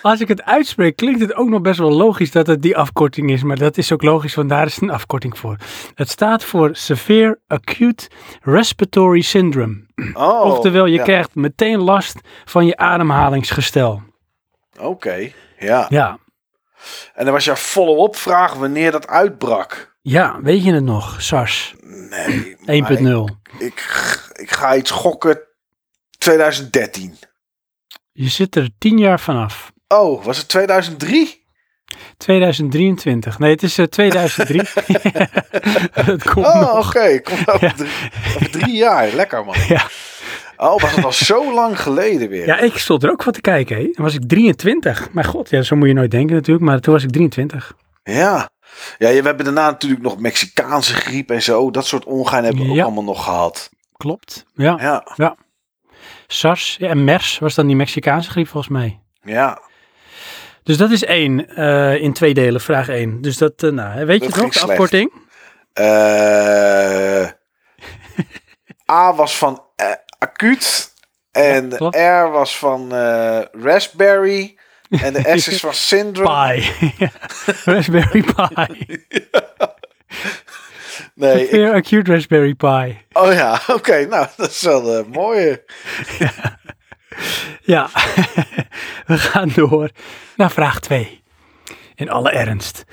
Als 0.01 0.19
ik 0.19 0.27
het 0.27 0.43
uitspreek, 0.43 0.95
klinkt 0.95 1.19
het 1.19 1.35
ook 1.35 1.50
nog 1.50 1.61
best 1.61 1.80
wel 1.80 1.92
logisch 1.92 2.32
dat 2.32 2.48
het 2.48 2.61
die 2.61 2.77
afkorting 2.77 3.32
is. 3.32 3.43
Maar 3.43 3.58
dat 3.58 3.77
is 3.77 3.92
ook 3.92 4.03
logisch, 4.03 4.35
want 4.35 4.50
daar 4.50 4.66
is 4.66 4.82
een 4.82 4.90
afkorting 4.90 5.38
voor. 5.38 5.58
Het 5.93 6.09
staat 6.09 6.43
voor 6.43 6.69
Severe 6.76 7.40
Acute 7.48 8.09
Respiratory 8.42 9.22
Syndrome. 9.22 9.85
Oh, 10.14 10.42
Oftewel, 10.42 10.85
je 10.85 10.98
ja. 10.98 11.03
krijgt 11.03 11.35
meteen 11.35 11.80
last 11.80 12.19
van 12.45 12.66
je 12.66 12.77
ademhalingsgestel. 12.77 14.01
Oké, 14.80 15.32
ja. 15.59 15.85
Ja. 15.90 16.19
En 17.14 17.24
dan 17.26 17.34
was 17.34 17.46
jouw 17.46 17.56
follow-up 17.56 18.16
vraag 18.16 18.54
wanneer 18.54 18.92
dat 18.92 19.08
uitbrak. 19.08 19.96
Ja, 20.02 20.42
weet 20.42 20.64
je 20.64 20.74
het 20.74 20.84
nog? 20.84 21.22
SARS 21.22 21.74
1.0. 21.76 21.82
Nee, 22.66 22.82
maar 22.82 22.92
ik, 22.92 23.30
ik, 23.58 24.20
ik 24.34 24.52
ga 24.52 24.76
iets 24.76 24.92
gokken 24.92 25.40
2013. 26.18 27.18
Je 28.12 28.30
zit 28.30 28.56
er 28.56 28.70
tien 28.78 28.98
jaar 28.98 29.20
vanaf. 29.20 29.72
Oh, 29.88 30.24
was 30.24 30.38
het 30.38 30.48
2003? 30.48 31.46
2023. 32.18 33.40
Nee, 33.40 33.52
het 33.52 33.64
is 33.64 33.78
eh, 33.78 33.86
2003. 33.86 34.62
Het 35.92 36.24
komt 36.34 36.46
Oh, 36.46 36.86
oké. 36.88 37.20
Komt 37.20 37.52
over, 37.52 37.74
drie, 37.76 37.92
over 38.36 38.50
drie 38.50 38.76
jaar. 38.76 39.12
Lekker, 39.12 39.46
man. 39.46 39.56
Ja. 39.68 39.88
Oh, 40.58 40.82
was 40.82 40.95
het 40.95 41.06
al 41.06 41.11
zo 41.11 41.53
lang 41.53 41.82
geleden 41.82 42.30
weer? 42.30 42.45
ja, 42.45 42.60
ik 42.60 42.77
stond 42.77 43.03
er 43.03 43.11
ook 43.11 43.24
van 43.24 43.34
te 43.34 43.42
kijken. 43.42 43.76
Hè. 43.77 43.84
Dan 43.84 44.06
was 44.06 44.14
ik 44.14 44.27
23. 44.27 45.11
Maar 45.11 45.24
god, 45.24 45.50
ja, 45.50 45.61
zo 45.61 45.76
moet 45.76 45.88
je 45.88 45.94
nooit 45.94 46.11
denken 46.11 46.36
natuurlijk. 46.36 46.66
Maar 46.66 46.80
toen 46.80 46.94
was 46.94 47.03
ik 47.03 47.11
23. 47.11 47.74
Ja. 48.03 48.50
Ja, 48.98 49.10
we 49.10 49.22
hebben 49.22 49.45
daarna 49.45 49.66
natuurlijk 49.69 50.02
nog 50.02 50.19
Mexicaanse 50.19 50.94
griep 50.94 51.32
en 51.32 51.42
zo. 51.42 51.72
Dat 51.72 51.86
soort 51.86 52.06
ongein 52.06 52.44
hebben 52.44 52.66
we 52.66 52.72
ook 52.72 52.80
allemaal 52.80 53.03
nog 53.03 53.24
gehad. 53.24 53.69
Klopt. 53.98 54.45
Ja. 54.53 55.03
Ja, 55.16 55.36
SARS 56.27 56.76
ja, 56.80 56.90
en 56.90 57.03
MERS 57.03 57.40
was 57.40 57.56
dan 57.56 57.68
die 57.68 57.76
Mexicaanse 57.76 58.30
griep 58.30 58.48
volgens 58.48 58.74
mij. 58.74 59.00
ja. 59.22 59.66
Dus 60.64 60.77
dat 60.77 60.92
is 60.92 61.03
één 61.03 61.56
eh, 61.56 62.02
in 62.02 62.14
twee 62.14 62.34
delen, 62.34 62.61
vraag 62.61 62.90
één. 62.90 63.22
Dus 63.22 63.38
dat, 63.38 63.64
eh, 63.64 63.72
nou, 63.72 64.06
weet 64.06 64.24
je 64.24 64.30
Dat 64.30 64.42
nog, 64.42 64.53
de 64.53 64.61
afkorting? 64.61 65.11
Eh, 65.74 67.26
A 68.92 69.14
was 69.16 69.38
van 69.38 69.67
acuut. 70.20 70.94
En 71.32 71.70
Ja, 71.70 71.76
klopt. 71.78 71.96
R 71.96 72.30
was 72.32 72.58
van 72.58 72.94
eh, 72.96 73.40
raspberry. 73.52 74.58
En 74.90 75.14
de 75.14 75.34
S 75.40 75.48
is 75.48 75.60
van 75.60 75.74
syndrome. 75.74 76.64
Raspberry 77.66 78.22
Pi. 78.22 78.86
Nee, 81.16 81.50
ik- 81.50 81.74
Acute 81.74 82.12
Raspberry 82.12 82.54
Pi. 82.54 82.98
oh 83.14 83.34
ja, 83.34 83.62
oké. 83.68 84.06
nou, 84.06 84.28
dat 84.38 84.50
is 84.50 84.62
wel 84.62 84.96
een 84.98 85.10
mooie. 85.10 85.64
Ja, 87.62 87.90
we 89.06 89.18
gaan 89.18 89.52
door 89.56 89.90
naar 90.36 90.52
vraag 90.52 90.80
2. 90.80 91.24
In 91.96 92.10
alle 92.10 92.30
ernst. 92.32 92.84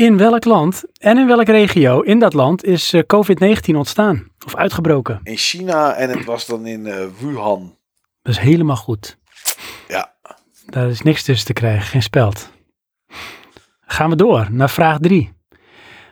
In 0.00 0.16
welk 0.16 0.44
land 0.44 0.82
en 0.98 1.18
in 1.18 1.26
welke 1.26 1.52
regio 1.52 2.00
in 2.00 2.18
dat 2.18 2.32
land 2.32 2.64
is 2.64 2.92
eh, 2.92 3.02
COVID-19 3.02 3.74
ontstaan 3.74 4.30
of 4.46 4.56
uitgebroken? 4.56 5.20
In 5.22 5.36
China 5.36 5.94
en 5.94 6.10
het 6.10 6.24
was 6.24 6.46
dan 6.46 6.66
in 6.66 6.86
eh, 6.86 7.06
Wuhan. 7.18 7.76
Dat 8.22 8.32
is 8.34 8.38
helemaal 8.40 8.76
goed. 8.76 9.16
Ja. 9.88 10.12
Daar 10.66 10.88
is 10.88 11.02
niks 11.02 11.22
tussen 11.22 11.46
te 11.46 11.52
krijgen, 11.52 11.86
geen 11.86 12.02
speld. 12.02 12.50
Gaan 13.80 14.10
we 14.10 14.16
door 14.16 14.46
naar 14.50 14.70
vraag 14.70 14.98
3. 15.00 15.32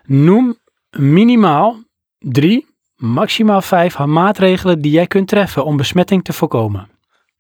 Noem 0.05 0.59
minimaal 0.91 1.83
drie, 2.19 2.67
maximaal 2.97 3.63
vijf 3.63 3.99
maatregelen 3.99 4.81
die 4.81 4.93
jij 4.93 5.07
kunt 5.07 5.29
treffen 5.29 5.65
om 5.65 5.77
besmetting 5.77 6.25
te 6.25 6.33
voorkomen. 6.33 6.89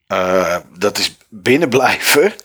Eh, 0.07 0.57
dat 0.79 0.99
is 0.99 1.17
binnen 1.29 1.69
blijven. 1.69 2.33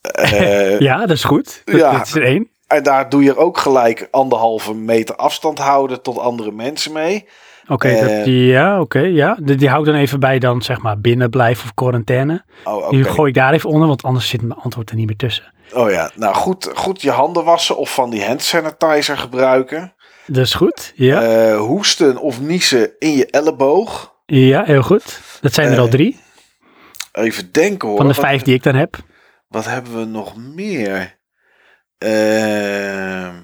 Eh, 0.00 0.78
Ja, 0.80 0.98
dat 0.98 1.10
is 1.16 1.24
goed. 1.24 1.62
Dat, 1.64 1.76
Ja. 1.76 1.92
dat 1.92 2.06
is 2.06 2.14
er 2.14 2.22
één. 2.22 2.48
En 2.68 2.82
daar 2.82 3.08
doe 3.08 3.22
je 3.22 3.36
ook 3.36 3.58
gelijk 3.58 4.08
anderhalve 4.10 4.74
meter 4.74 5.14
afstand 5.16 5.58
houden 5.58 6.02
tot 6.02 6.18
andere 6.18 6.52
mensen 6.52 6.92
mee. 6.92 7.28
Oké, 7.68 7.88
Eh, 7.88 8.26
ja, 8.50 8.80
oké, 8.80 8.98
ja. 9.00 9.36
Die, 9.42 9.56
die 9.56 9.68
hou 9.68 9.80
ik 9.80 9.86
dan 9.86 9.94
even 10.00 10.20
bij 10.20 10.38
dan, 10.38 10.62
zeg 10.62 10.80
maar, 10.82 11.00
binnen 11.00 11.30
blijven 11.30 11.64
of 11.64 11.74
quarantaine. 11.74 12.44
Oh. 12.64 12.90
Die 12.90 13.04
gooi 13.04 13.28
ik 13.28 13.34
daar 13.34 13.52
even 13.52 13.70
onder, 13.70 13.88
want 13.88 14.02
anders 14.02 14.28
zit 14.28 14.42
mijn 14.42 14.60
antwoord 14.60 14.90
er 14.90 14.96
niet 14.96 15.06
meer 15.06 15.16
tussen. 15.16 15.52
Oh 15.74 15.90
ja, 15.90 16.10
nou 16.14 16.34
goed, 16.34 16.70
goed 16.74 17.02
je 17.02 17.10
handen 17.10 17.44
wassen 17.44 17.76
of 17.76 17.94
van 17.94 18.10
die 18.10 18.24
hand 18.24 18.42
sanitizer 18.42 19.18
gebruiken. 19.18 19.92
Dat 20.26 20.44
is 20.44 20.54
goed. 20.54 20.92
Ja, 20.94 21.22
Eh, 21.22 21.58
hoesten 21.60 22.16
of 22.16 22.40
niezen 22.40 22.90
in 22.98 23.12
je 23.16 23.26
elleboog. 23.26 24.14
ja 24.26 24.64
heel 24.64 24.82
goed. 24.82 25.20
Dat 25.40 25.52
zijn 25.54 25.66
er 25.66 25.72
eh, 25.74 25.78
al 25.80 25.88
drie 25.88 26.20
Even 27.12 27.52
denken 27.52 27.88
hoor. 27.88 27.96
van 27.96 28.06
de 28.08 28.12
Wat- 28.14 28.24
vijf 28.24 28.42
die 28.42 28.54
ik 28.54 28.62
dan 28.62 28.74
heb. 28.74 28.96
Wat 29.48 29.64
hebben 29.64 29.98
we 29.98 30.04
nog 30.04 30.36
meer? 30.36 31.17
Ehm, 31.98 33.34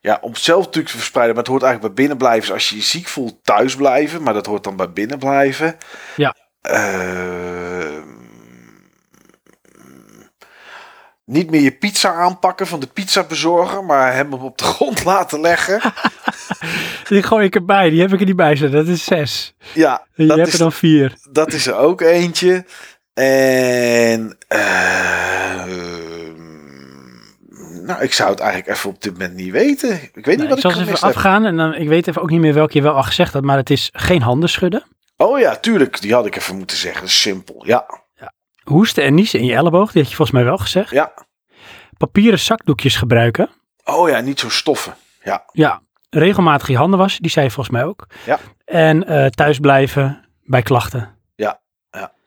ja, 0.00 0.18
om 0.20 0.34
zelf 0.36 0.64
natuurlijk 0.64 0.92
te 0.92 0.98
verspreiden. 0.98 1.34
Maar 1.34 1.44
het 1.44 1.52
hoort 1.52 1.62
eigenlijk 1.62 1.94
bij 1.94 2.04
binnenblijvers. 2.04 2.52
Als 2.52 2.68
je 2.70 2.76
je 2.76 2.82
ziek 2.82 3.08
voelt, 3.08 3.38
thuis 3.44 3.76
blijven. 3.76 4.22
Maar 4.22 4.34
dat 4.34 4.46
hoort 4.46 4.64
dan 4.64 4.76
bij 4.76 4.92
binnenblijven. 4.92 5.76
Ja. 6.16 6.34
Ehm, 6.60 8.00
niet 11.24 11.50
meer 11.50 11.60
je 11.60 11.72
pizza 11.72 12.12
aanpakken 12.12 12.66
van 12.66 12.80
de 12.80 12.86
pizzabezorger. 12.86 13.84
Maar 13.84 14.14
hem 14.14 14.32
op 14.32 14.58
de 14.58 14.64
grond 14.74 15.04
laten 15.04 15.40
leggen. 15.40 15.80
Die 17.08 17.22
gooi 17.22 17.46
ik 17.46 17.54
erbij. 17.54 17.90
Die 17.90 18.00
heb 18.00 18.12
ik 18.12 18.20
er 18.20 18.26
niet 18.26 18.36
bij 18.36 18.56
zitten. 18.56 18.84
Dat 18.84 18.94
is 18.94 19.04
zes. 19.04 19.54
Ja, 19.74 20.06
Je 20.14 20.26
dat 20.26 20.36
hebt 20.36 20.48
is, 20.48 20.54
er 20.54 20.60
dan 20.60 20.72
vier. 20.72 21.16
dat 21.32 21.52
is 21.52 21.66
er 21.66 21.76
ook 21.76 22.00
eentje. 22.00 22.64
En... 23.14 24.36
ehm, 24.48 26.11
nou, 27.84 28.02
ik 28.02 28.12
zou 28.12 28.30
het 28.30 28.40
eigenlijk 28.40 28.76
even 28.76 28.90
op 28.90 29.02
dit 29.02 29.12
moment 29.12 29.34
niet 29.34 29.50
weten. 29.50 29.92
Ik 29.92 30.10
weet 30.12 30.26
niet 30.26 30.36
Nou, 30.36 30.48
wat 30.48 30.58
ik 30.58 30.64
ik 30.64 30.70
zal 30.70 30.80
eens 30.80 30.90
even 30.90 31.08
afgaan. 31.08 31.44
En 31.44 31.56
dan, 31.56 31.74
ik 31.74 31.88
weet 31.88 32.08
even 32.08 32.22
ook 32.22 32.30
niet 32.30 32.40
meer 32.40 32.54
welke 32.54 32.76
je 32.76 32.82
wel 32.82 32.94
al 32.94 33.02
gezegd 33.02 33.32
had. 33.32 33.42
Maar 33.42 33.56
het 33.56 33.70
is 33.70 33.90
geen 33.92 34.22
handen 34.22 34.48
schudden. 34.48 34.84
Oh 35.16 35.38
ja, 35.38 35.56
tuurlijk. 35.56 36.00
Die 36.00 36.12
had 36.14 36.26
ik 36.26 36.36
even 36.36 36.56
moeten 36.56 36.76
zeggen. 36.76 37.08
Simpel. 37.08 37.62
Ja, 37.66 38.00
Hoesten 38.62 39.04
en 39.04 39.14
niezen 39.14 39.38
in 39.40 39.44
je 39.46 39.54
elleboog. 39.54 39.92
Die 39.92 40.00
had 40.02 40.10
je 40.10 40.16
volgens 40.16 40.36
mij 40.36 40.46
wel 40.46 40.58
gezegd. 40.58 40.90
ja. 40.90 41.12
Papieren 41.96 42.38
zakdoekjes 42.38 42.96
gebruiken. 42.96 43.50
Oh 43.84 44.08
ja, 44.08 44.20
niet 44.20 44.40
zo 44.40 44.48
stoffen. 44.48 44.94
Ja, 45.22 45.44
Ja, 45.52 45.82
regelmatig 46.10 46.68
je 46.68 46.76
handen 46.76 46.98
wassen, 46.98 47.22
die 47.22 47.30
zei 47.30 47.44
je 47.46 47.50
volgens 47.52 47.76
mij 47.76 47.84
ook. 47.84 48.06
Ja. 48.26 48.38
En 48.64 49.06
eh 49.06 49.26
thuis 49.26 49.58
blijven 49.58 50.24
bij 50.42 50.62
klachten. 50.62 51.18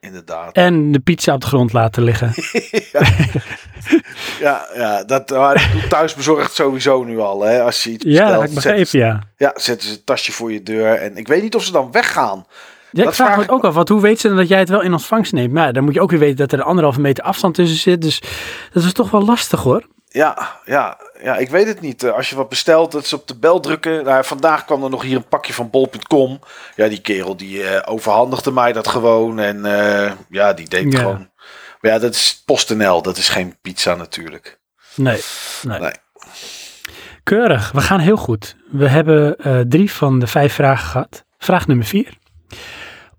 Ja 0.06 0.12
inderdaad. 0.12 0.56
En 0.56 0.92
de 0.92 0.98
pizza 0.98 1.34
op 1.34 1.40
de 1.40 1.46
grond 1.46 1.72
laten 1.72 2.02
liggen. 2.02 2.32
Ja, 4.40 4.66
ja 4.74 5.04
dat 5.04 5.30
maar 5.30 5.70
dat 5.80 5.90
thuis 5.90 6.14
bezorgd 6.14 6.54
sowieso 6.54 7.04
nu 7.04 7.18
al. 7.18 7.42
Hè. 7.42 7.62
Als 7.62 7.84
je 7.84 7.90
iets 7.90 8.04
ja, 8.04 8.10
bestelt, 8.10 8.40
heb 8.40 8.48
ik 8.48 8.54
begrepen, 8.54 8.86
ze, 8.86 8.98
ja. 8.98 9.22
ja, 9.36 9.52
zetten 9.54 9.88
ze 9.88 9.94
het 9.94 10.06
tasje 10.06 10.32
voor 10.32 10.52
je 10.52 10.62
deur. 10.62 10.94
En 10.94 11.16
ik 11.16 11.28
weet 11.28 11.42
niet 11.42 11.54
of 11.54 11.64
ze 11.64 11.72
dan 11.72 11.92
weggaan. 11.92 12.46
ja 12.90 12.98
ik 12.98 13.04
Dat 13.04 13.14
vraag 13.14 13.28
me 13.28 13.32
vraag 13.34 13.46
het 13.46 13.54
ook 13.54 13.64
af, 13.64 13.74
want 13.74 13.88
hoe 13.88 14.00
weet 14.00 14.20
ze 14.20 14.28
dan 14.28 14.36
dat 14.36 14.48
jij 14.48 14.58
het 14.58 14.68
wel 14.68 14.82
in 14.82 14.92
ontvangst 14.92 15.32
neemt? 15.32 15.52
Maar 15.52 15.66
ja, 15.66 15.72
dan 15.72 15.84
moet 15.84 15.94
je 15.94 16.00
ook 16.00 16.10
weer 16.10 16.18
weten 16.18 16.36
dat 16.36 16.52
er 16.52 16.58
een 16.58 16.64
anderhalve 16.64 17.00
meter 17.00 17.24
afstand 17.24 17.54
tussen 17.54 17.78
zit. 17.78 18.02
Dus 18.02 18.22
dat 18.72 18.82
is 18.82 18.92
toch 18.92 19.10
wel 19.10 19.24
lastig 19.24 19.62
hoor. 19.62 19.86
Ja, 20.16 20.60
ja, 20.64 20.98
ja, 21.22 21.36
ik 21.36 21.48
weet 21.48 21.66
het 21.66 21.80
niet. 21.80 22.02
Eh, 22.02 22.12
Als 22.12 22.30
je 22.30 22.36
wat 22.36 22.48
bestelt, 22.48 22.92
dat 22.92 23.06
ze 23.06 23.16
op 23.16 23.26
de 23.28 23.36
bel 23.38 23.60
drukken. 23.60 24.04
Nou, 24.04 24.24
vandaag 24.24 24.64
kwam 24.64 24.84
er 24.84 24.90
nog 24.90 25.02
hier 25.02 25.16
een 25.16 25.28
pakje 25.28 25.52
van 25.52 25.70
bol.com. 25.70 26.40
Ja, 26.76 26.88
die 26.88 27.00
kerel 27.00 27.36
die 27.36 27.62
eh, 27.62 27.92
overhandigde 27.92 28.50
mij 28.52 28.72
dat 28.72 28.88
gewoon. 28.88 29.38
En 29.38 29.64
eh, 29.64 30.12
ja, 30.28 30.52
die 30.52 30.68
deed 30.68 30.92
Ja. 30.92 30.98
gewoon. 30.98 31.30
Maar 31.80 31.90
ja, 31.92 31.98
dat 31.98 32.14
is 32.14 32.42
PostNL. 32.44 33.02
Dat 33.02 33.16
is 33.16 33.28
geen 33.28 33.56
pizza 33.62 33.94
natuurlijk. 33.94 34.58
Nee, 34.94 35.20
nee. 35.62 35.80
Nee. 35.80 35.92
Keurig, 37.22 37.72
we 37.72 37.80
gaan 37.80 38.00
heel 38.00 38.16
goed. 38.16 38.56
We 38.70 38.88
hebben 38.88 39.36
drie 39.68 39.92
van 39.92 40.18
de 40.18 40.26
vijf 40.26 40.54
vragen 40.54 40.86
gehad. 40.88 41.24
Vraag 41.38 41.66
nummer 41.66 41.86
vier. 41.86 42.18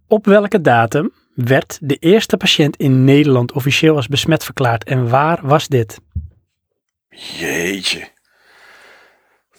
Op 0.08 0.26
welke 0.26 0.62
datum 0.62 1.12
werd 1.36 1.78
de 1.82 1.96
eerste 1.96 2.38
patiënt 2.38 2.78
in 2.78 3.04
Nederland 3.04 3.52
officieel 3.52 3.96
als 3.96 4.08
besmet 4.08 4.44
verklaard 4.44 4.84
en 4.84 5.10
waar 5.10 5.40
was 5.42 5.68
dit? 5.68 6.00
Jeetje. 7.18 8.00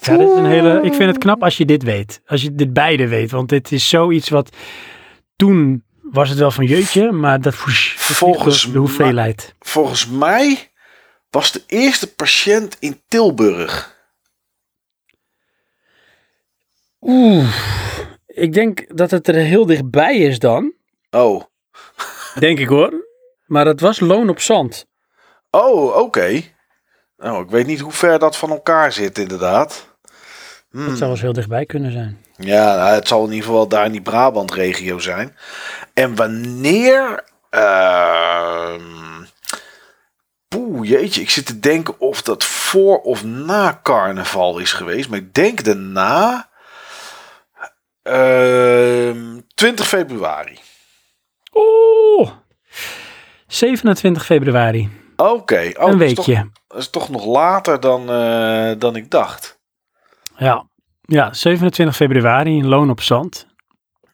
Ja, 0.00 0.16
dit 0.16 0.28
is 0.28 0.36
een 0.36 0.46
hele, 0.46 0.80
ik 0.82 0.94
vind 0.94 1.10
het 1.10 1.18
knap 1.18 1.42
als 1.42 1.56
je 1.56 1.64
dit 1.64 1.82
weet. 1.82 2.20
Als 2.26 2.42
je 2.42 2.54
dit 2.54 2.72
beide 2.72 3.08
weet. 3.08 3.30
Want 3.30 3.48
dit 3.48 3.72
is 3.72 3.88
zoiets 3.88 4.28
wat 4.28 4.56
toen 5.36 5.84
was 6.02 6.28
het 6.28 6.38
wel 6.38 6.50
van 6.50 6.64
jeutje, 6.64 7.12
maar 7.12 7.40
dat 7.40 7.52
dat 7.52 7.54
Volgens 7.96 8.72
de 8.72 8.78
hoeveelheid. 8.78 9.54
Volgens 9.58 10.06
mij 10.06 10.70
was 11.30 11.52
de 11.52 11.62
eerste 11.66 12.14
patiënt 12.14 12.76
in 12.80 13.00
Tilburg. 13.08 13.96
Oeh, 17.00 17.56
ik 18.26 18.52
denk 18.52 18.96
dat 18.96 19.10
het 19.10 19.28
er 19.28 19.34
heel 19.34 19.66
dichtbij 19.66 20.16
is 20.16 20.38
dan. 20.38 20.72
Oh, 21.10 21.42
Denk 22.38 22.58
ik 22.58 22.68
hoor. 22.68 23.06
Maar 23.46 23.66
het 23.66 23.80
was 23.80 24.00
loon 24.00 24.28
op 24.28 24.40
zand. 24.40 24.86
oh 25.50 25.96
oké. 25.96 26.42
Nou, 27.18 27.42
ik 27.42 27.50
weet 27.50 27.66
niet 27.66 27.80
hoe 27.80 27.92
ver 27.92 28.18
dat 28.18 28.36
van 28.36 28.50
elkaar 28.50 28.92
zit 28.92 29.18
inderdaad. 29.18 29.88
Hmm. 30.70 30.80
Dat 30.86 30.88
zou 30.88 31.00
wel 31.00 31.10
eens 31.10 31.20
heel 31.20 31.32
dichtbij 31.32 31.66
kunnen 31.66 31.92
zijn. 31.92 32.24
Ja, 32.36 32.76
nou, 32.76 32.94
het 32.94 33.08
zal 33.08 33.24
in 33.24 33.32
ieder 33.32 33.46
geval 33.46 33.68
daar 33.68 33.84
in 33.84 33.92
die 33.92 34.02
Brabant-regio 34.02 34.98
zijn. 34.98 35.36
En 35.94 36.14
wanneer... 36.14 37.24
Poeh, 40.48 40.88
jeetje, 40.88 41.20
ik 41.20 41.30
zit 41.30 41.46
te 41.46 41.60
denken 41.60 42.00
of 42.00 42.22
dat 42.22 42.44
voor 42.44 43.00
of 43.00 43.24
na 43.24 43.80
carnaval 43.82 44.58
is 44.58 44.72
geweest. 44.72 45.08
Maar 45.08 45.18
ik 45.18 45.34
denk 45.34 45.64
daarna... 45.64 46.48
Ehm 48.02 49.38
20 49.58 49.88
februari. 49.88 50.58
Oeh, 51.54 52.30
27 53.46 54.24
februari. 54.24 54.90
Oké, 55.22 55.72
oh, 55.78 55.90
een 55.90 55.98
dat 55.98 56.08
is 56.08 56.14
toch- 56.14 56.26
weekje. 56.26 56.50
Dat 56.68 56.78
is 56.78 56.90
toch 56.90 57.08
nog 57.08 57.24
later 57.24 57.80
dan, 57.80 58.10
eh, 58.10 58.72
dan 58.78 58.96
ik 58.96 59.10
dacht. 59.10 59.58
Ja. 60.36 60.64
ja, 61.02 61.32
27 61.32 61.96
februari, 61.96 62.58
een 62.58 62.66
loon 62.68 62.90
op 62.90 63.00
zand. 63.00 63.46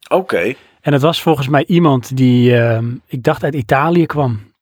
Oké. 0.08 0.54
En 0.80 0.92
het 0.92 1.02
was 1.02 1.22
volgens 1.22 1.48
mij 1.48 1.64
iemand 1.66 2.16
die, 2.16 2.56
ehm, 2.56 2.94
ik 3.06 3.22
dacht 3.22 3.44
uit 3.44 3.54
Italië 3.54 4.06
kwam. 4.06 4.52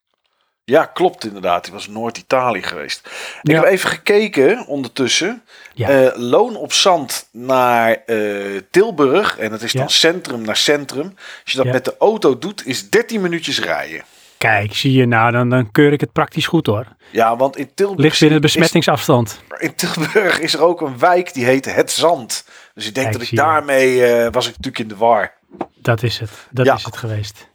Ja, 0.64 0.84
klopt 0.84 1.24
inderdaad. 1.24 1.64
Die 1.64 1.72
was 1.72 1.88
Noord-Italië 1.88 2.62
geweest. 2.62 3.06
Ik 3.42 3.50
Ja. 3.50 3.54
heb 3.60 3.64
even 3.70 3.90
gekeken 3.90 4.66
ondertussen. 4.66 5.42
Ja. 5.74 5.88
Eh, 5.88 6.18
loon 6.18 6.56
op 6.56 6.72
zand 6.72 7.28
naar 7.32 7.90
eh, 8.06 8.60
Tilburg. 8.70 9.38
En 9.38 9.50
dat 9.50 9.62
is 9.62 9.72
dan 9.72 9.82
Ja. 9.82 9.88
centrum 9.88 10.42
naar 10.42 10.56
centrum. 10.56 11.14
Als 11.42 11.52
je 11.52 11.56
dat 11.62 11.66
met 11.72 11.84
de 11.84 11.94
auto 11.98 12.38
doet, 12.38 12.66
is 12.66 12.90
13 12.90 13.20
minuutjes 13.20 13.60
rijden. 13.60 14.02
Kijk, 14.42 14.74
zie 14.74 14.92
je, 14.92 15.06
nou 15.06 15.32
dan, 15.32 15.48
dan 15.48 15.70
keur 15.70 15.92
ik 15.92 16.00
het 16.00 16.12
praktisch 16.12 16.46
goed 16.46 16.66
hoor. 16.66 16.86
Ja, 17.10 17.36
want 17.36 17.56
in 17.56 17.70
Tilburg, 17.74 18.00
Ligt 18.00 18.20
binnen 18.20 18.40
de 18.40 18.46
is- 18.46 18.52
besmettingsafstand. 18.52 19.40
in 19.58 19.74
Tilburg 19.74 20.38
is 20.40 20.54
er 20.54 20.62
ook 20.62 20.80
een 20.80 20.98
wijk 20.98 21.34
die 21.34 21.44
heet 21.44 21.74
Het 21.74 21.90
Zand. 21.90 22.44
Dus 22.74 22.86
ik 22.86 22.94
denk 22.94 23.06
Kijk, 23.06 23.18
dat 23.18 23.28
ik 23.30 23.36
daarmee 23.38 24.04
eh, 24.04 24.32
was 24.32 24.44
ik 24.48 24.50
natuurlijk 24.56 24.78
in 24.78 24.88
de 24.88 24.96
war. 24.96 25.32
Dat 25.74 26.02
is 26.02 26.18
het. 26.18 26.30
Dat 26.50 26.66
Ja. 26.66 26.74
is 26.74 26.84
het 26.84 26.96
geweest. 26.96 27.48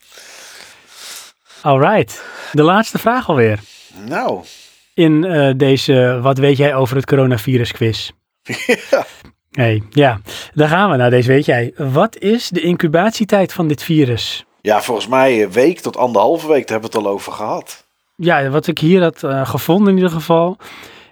Alright, 1.62 2.24
de 2.52 2.64
laatste 2.64 2.98
vraag 2.98 3.30
alweer. 3.30 3.60
Nou, 4.06 4.44
In 4.94 5.24
eh, 5.26 5.54
deze 5.58 6.20
Wat 6.22 6.38
weet 6.38 6.58
jij 6.58 6.76
over 6.76 6.96
het 6.96 7.06
coronavirus 7.06 7.72
quiz? 7.72 8.10
ja. 8.92 9.06
Hey, 9.52 9.84
ja, 9.90 10.22
daar 10.54 10.68
gaan 10.68 10.90
we 10.92 10.98
naar 10.98 11.10
deze 11.10 11.28
weet 11.28 11.46
jij. 11.46 11.74
Wat 11.78 12.18
is 12.18 12.50
de 12.50 12.62
incubatietijd 12.62 13.54
van 13.54 13.68
dit 13.68 13.84
virus? 13.84 14.46
Ja, 14.68 14.82
volgens 14.82 15.08
mij 15.08 15.44
een 15.44 15.52
week 15.52 15.80
tot 15.80 15.98
anderhalve 15.98 16.48
week, 16.48 16.68
daar 16.68 16.80
hebben 16.80 16.92
we 16.92 16.98
het 16.98 17.08
al 17.08 17.14
over 17.14 17.32
gehad. 17.32 17.86
Ja, 18.16 18.50
wat 18.50 18.68
ik 18.68 18.80
hier 18.80 19.02
had 19.02 19.24
eh, 19.24 19.50
gevonden 19.50 19.90
in 19.90 19.96
ieder 19.96 20.12
geval, 20.12 20.58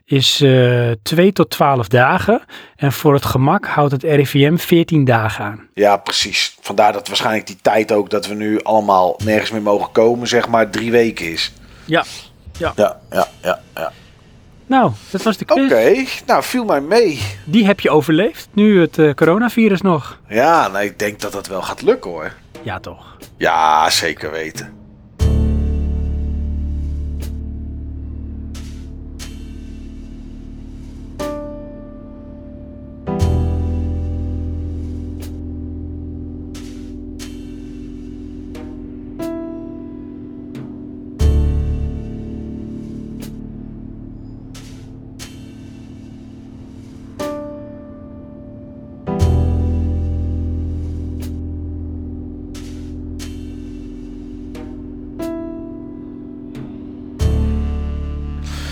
is 0.06 0.42
eh 0.42 0.92
2 1.04 1.32
tot 1.32 1.50
12 1.50 1.88
dagen. 1.88 2.42
En 2.76 2.92
voor 2.92 3.14
het 3.14 3.26
gemak 3.26 3.66
houdt 3.66 3.92
het 3.92 4.04
RIVM 4.04 4.56
14 4.56 5.06
dagen 5.06 5.46
aan. 5.46 5.68
Ja, 5.74 5.98
precies. 5.98 6.58
Vandaar 6.62 6.94
dat 6.94 7.08
waarschijnlijk 7.08 7.48
die 7.48 7.58
tijd 7.62 7.92
ook 7.92 8.10
dat 8.10 8.28
we 8.28 8.34
nu 8.34 8.64
allemaal 8.64 9.20
nergens 9.24 9.52
meer 9.52 9.62
mogen 9.62 9.92
komen, 9.92 10.28
zeg 10.28 10.48
maar, 10.48 10.70
drie 10.70 10.92
weken 10.92 11.32
is. 11.32 11.54
Ja. 11.86 12.04
Ja, 12.58 12.74
ja, 12.76 13.28
ja, 13.42 13.60
ja. 13.76 13.92
Nou, 14.66 14.92
dat 15.12 15.24
was 15.24 15.38
de 15.38 15.46
quiz. 15.46 15.66
Oké, 15.66 16.04
nou 16.26 16.44
viel 16.44 16.66
mij 16.66 16.82
mee. 16.82 17.22
Die 17.46 17.66
heb 17.66 17.80
je 17.80 17.90
overleefd, 17.90 18.48
nu 18.54 18.82
het 18.82 18.98
eh, 18.98 19.14
coronavirus 19.14 19.82
nog. 19.82 20.20
Ja, 20.28 20.68
nou, 20.68 20.86
ik 20.86 21.00
denk 21.00 21.20
dat 21.22 21.32
dat 21.32 21.48
wel 21.48 21.62
gaat 21.62 21.82
lukken 21.82 22.12
hoor. 22.12 22.34
Ja, 22.64 22.80
toch. 22.80 23.15
Ja, 23.38 23.90
zeker 23.90 24.32
weten. 24.32 24.85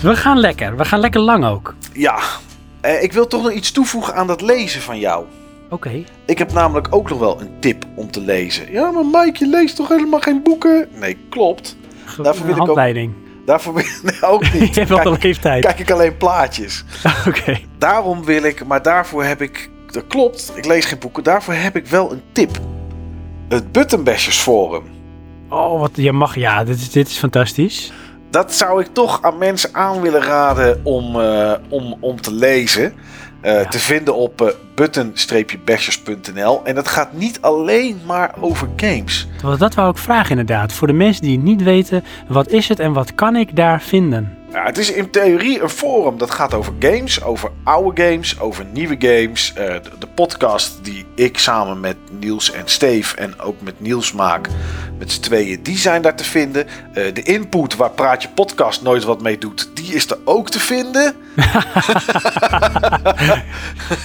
We 0.04 0.16
gaan 0.16 0.38
lekker. 0.38 0.76
We 0.76 0.84
gaan 0.84 1.00
lekker 1.00 1.20
lang 1.20 1.44
ook. 1.44 1.74
Ja, 1.92 2.18
Eh, 2.80 3.02
ik 3.02 3.12
wil 3.12 3.26
toch 3.26 3.42
nog 3.42 3.52
iets 3.52 3.72
toevoegen 3.72 4.14
aan 4.14 4.26
dat 4.26 4.40
lezen 4.40 4.80
van 4.82 4.98
jou. 4.98 5.24
Oké. 5.70 6.04
Ik 6.26 6.38
heb 6.38 6.52
namelijk 6.52 6.88
ook 6.90 7.08
nog 7.10 7.18
wel 7.18 7.40
een 7.40 7.50
tip 7.60 7.84
om 7.94 8.10
te 8.10 8.20
lezen. 8.20 8.72
Ja, 8.72 8.90
maar 8.90 9.04
Mike, 9.24 9.44
je 9.44 9.50
leest 9.50 9.76
toch 9.76 9.88
helemaal 9.88 10.20
geen 10.20 10.42
boeken? 10.42 10.88
Nee, 11.00 11.16
klopt. 11.30 11.76
Ge- 12.04 12.22
Daarvoor 12.22 12.46
wil 12.46 12.54
ik 12.54 12.60
ook- 12.60 12.66
handleiding. 12.66 13.12
Daarvoor 13.46 13.72
ben 13.72 13.84
nee, 14.02 14.22
ook 14.22 14.44
Je 14.52 14.58
niet. 14.60 14.74
hebt 14.74 14.88
wel 14.88 14.98
de 14.98 15.10
Kijk, 15.10 15.22
leeftijd. 15.22 15.64
kijk 15.64 15.78
ik 15.78 15.90
alleen 15.90 16.16
plaatjes. 16.16 16.84
Oké. 17.28 17.58
Daarom 17.78 18.24
wil 18.24 18.42
ik, 18.42 18.64
maar 18.66 18.82
daarvoor 18.82 19.24
heb 19.24 19.42
ik, 19.42 19.70
dat 19.90 20.06
klopt, 20.06 20.52
ik 20.54 20.64
lees 20.64 20.84
geen 20.84 20.98
boeken. 20.98 21.22
Daarvoor 21.22 21.54
heb 21.54 21.76
ik 21.76 21.86
wel 21.86 22.12
een 22.12 22.22
tip. 22.32 22.58
Het 23.48 23.72
Buttonbashers 23.72 24.38
Forum. 24.40 24.82
Oh, 25.48 25.80
wat 25.80 25.90
je 25.94 26.12
mag. 26.12 26.34
Ja, 26.36 26.64
dit 26.64 26.76
is, 26.76 26.90
dit 26.90 27.08
is 27.08 27.16
fantastisch. 27.18 27.92
Dat 28.34 28.54
zou 28.54 28.80
ik 28.80 28.88
toch 28.92 29.22
aan 29.22 29.38
mensen 29.38 29.70
aan 29.72 30.00
willen 30.00 30.22
raden 30.22 30.80
om, 30.82 31.20
eh, 31.20 31.52
om, 31.68 31.96
om 32.00 32.20
te 32.20 32.32
lezen. 32.32 32.92
Eh, 33.40 33.60
Te 33.60 33.78
vinden 33.78 34.14
op 34.14 34.40
eh, 34.40 34.48
button-bashers.nl. 34.74 36.64
En 36.64 36.74
dat 36.74 36.88
gaat 36.88 37.12
niet 37.12 37.38
alleen 37.40 38.00
maar 38.06 38.34
over 38.40 38.68
games. 38.76 39.28
Dat 39.58 39.74
wou 39.74 39.90
ik 39.90 39.98
vragen 39.98 40.30
inderdaad. 40.30 40.72
Voor 40.72 40.86
de 40.86 40.92
mensen 40.92 41.22
die 41.22 41.38
niet 41.38 41.62
weten, 41.62 42.04
wat 42.28 42.48
is 42.48 42.68
het 42.68 42.78
en 42.80 42.92
wat 42.92 43.14
kan 43.14 43.36
ik 43.36 43.56
daar 43.56 43.80
vinden? 43.80 44.36
Ja, 44.54 44.64
het 44.64 44.78
is 44.78 44.92
in 44.92 45.10
theorie 45.10 45.62
een 45.62 45.68
forum 45.68 46.18
dat 46.18 46.30
gaat 46.30 46.54
over 46.54 46.72
games, 46.78 47.22
over 47.22 47.50
oude 47.64 48.02
games, 48.02 48.40
over 48.40 48.64
nieuwe 48.72 48.96
games. 48.98 49.52
Eh, 49.54 49.66
de, 49.66 49.90
de 49.98 50.06
podcast 50.06 50.78
die 50.82 51.04
ik 51.14 51.38
samen 51.38 51.80
met 51.80 51.96
Niels 52.10 52.52
en 52.52 52.62
Steve 52.64 53.16
en 53.16 53.40
ook 53.40 53.60
met 53.60 53.80
Niels 53.80 54.12
maak, 54.12 54.48
met 54.98 55.12
z'n 55.12 55.20
tweeën, 55.20 55.62
die 55.62 55.78
zijn 55.78 56.02
daar 56.02 56.16
te 56.16 56.24
vinden. 56.24 56.66
Eh, 56.92 57.14
de 57.14 57.22
input 57.22 57.76
waar 57.76 57.90
Praatje 57.90 58.28
Podcast 58.28 58.82
nooit 58.82 59.04
wat 59.04 59.22
mee 59.22 59.38
doet, 59.38 59.70
die 59.74 59.94
is 59.94 60.10
er 60.10 60.18
ook 60.24 60.50
te 60.50 60.60
vinden. 60.60 61.14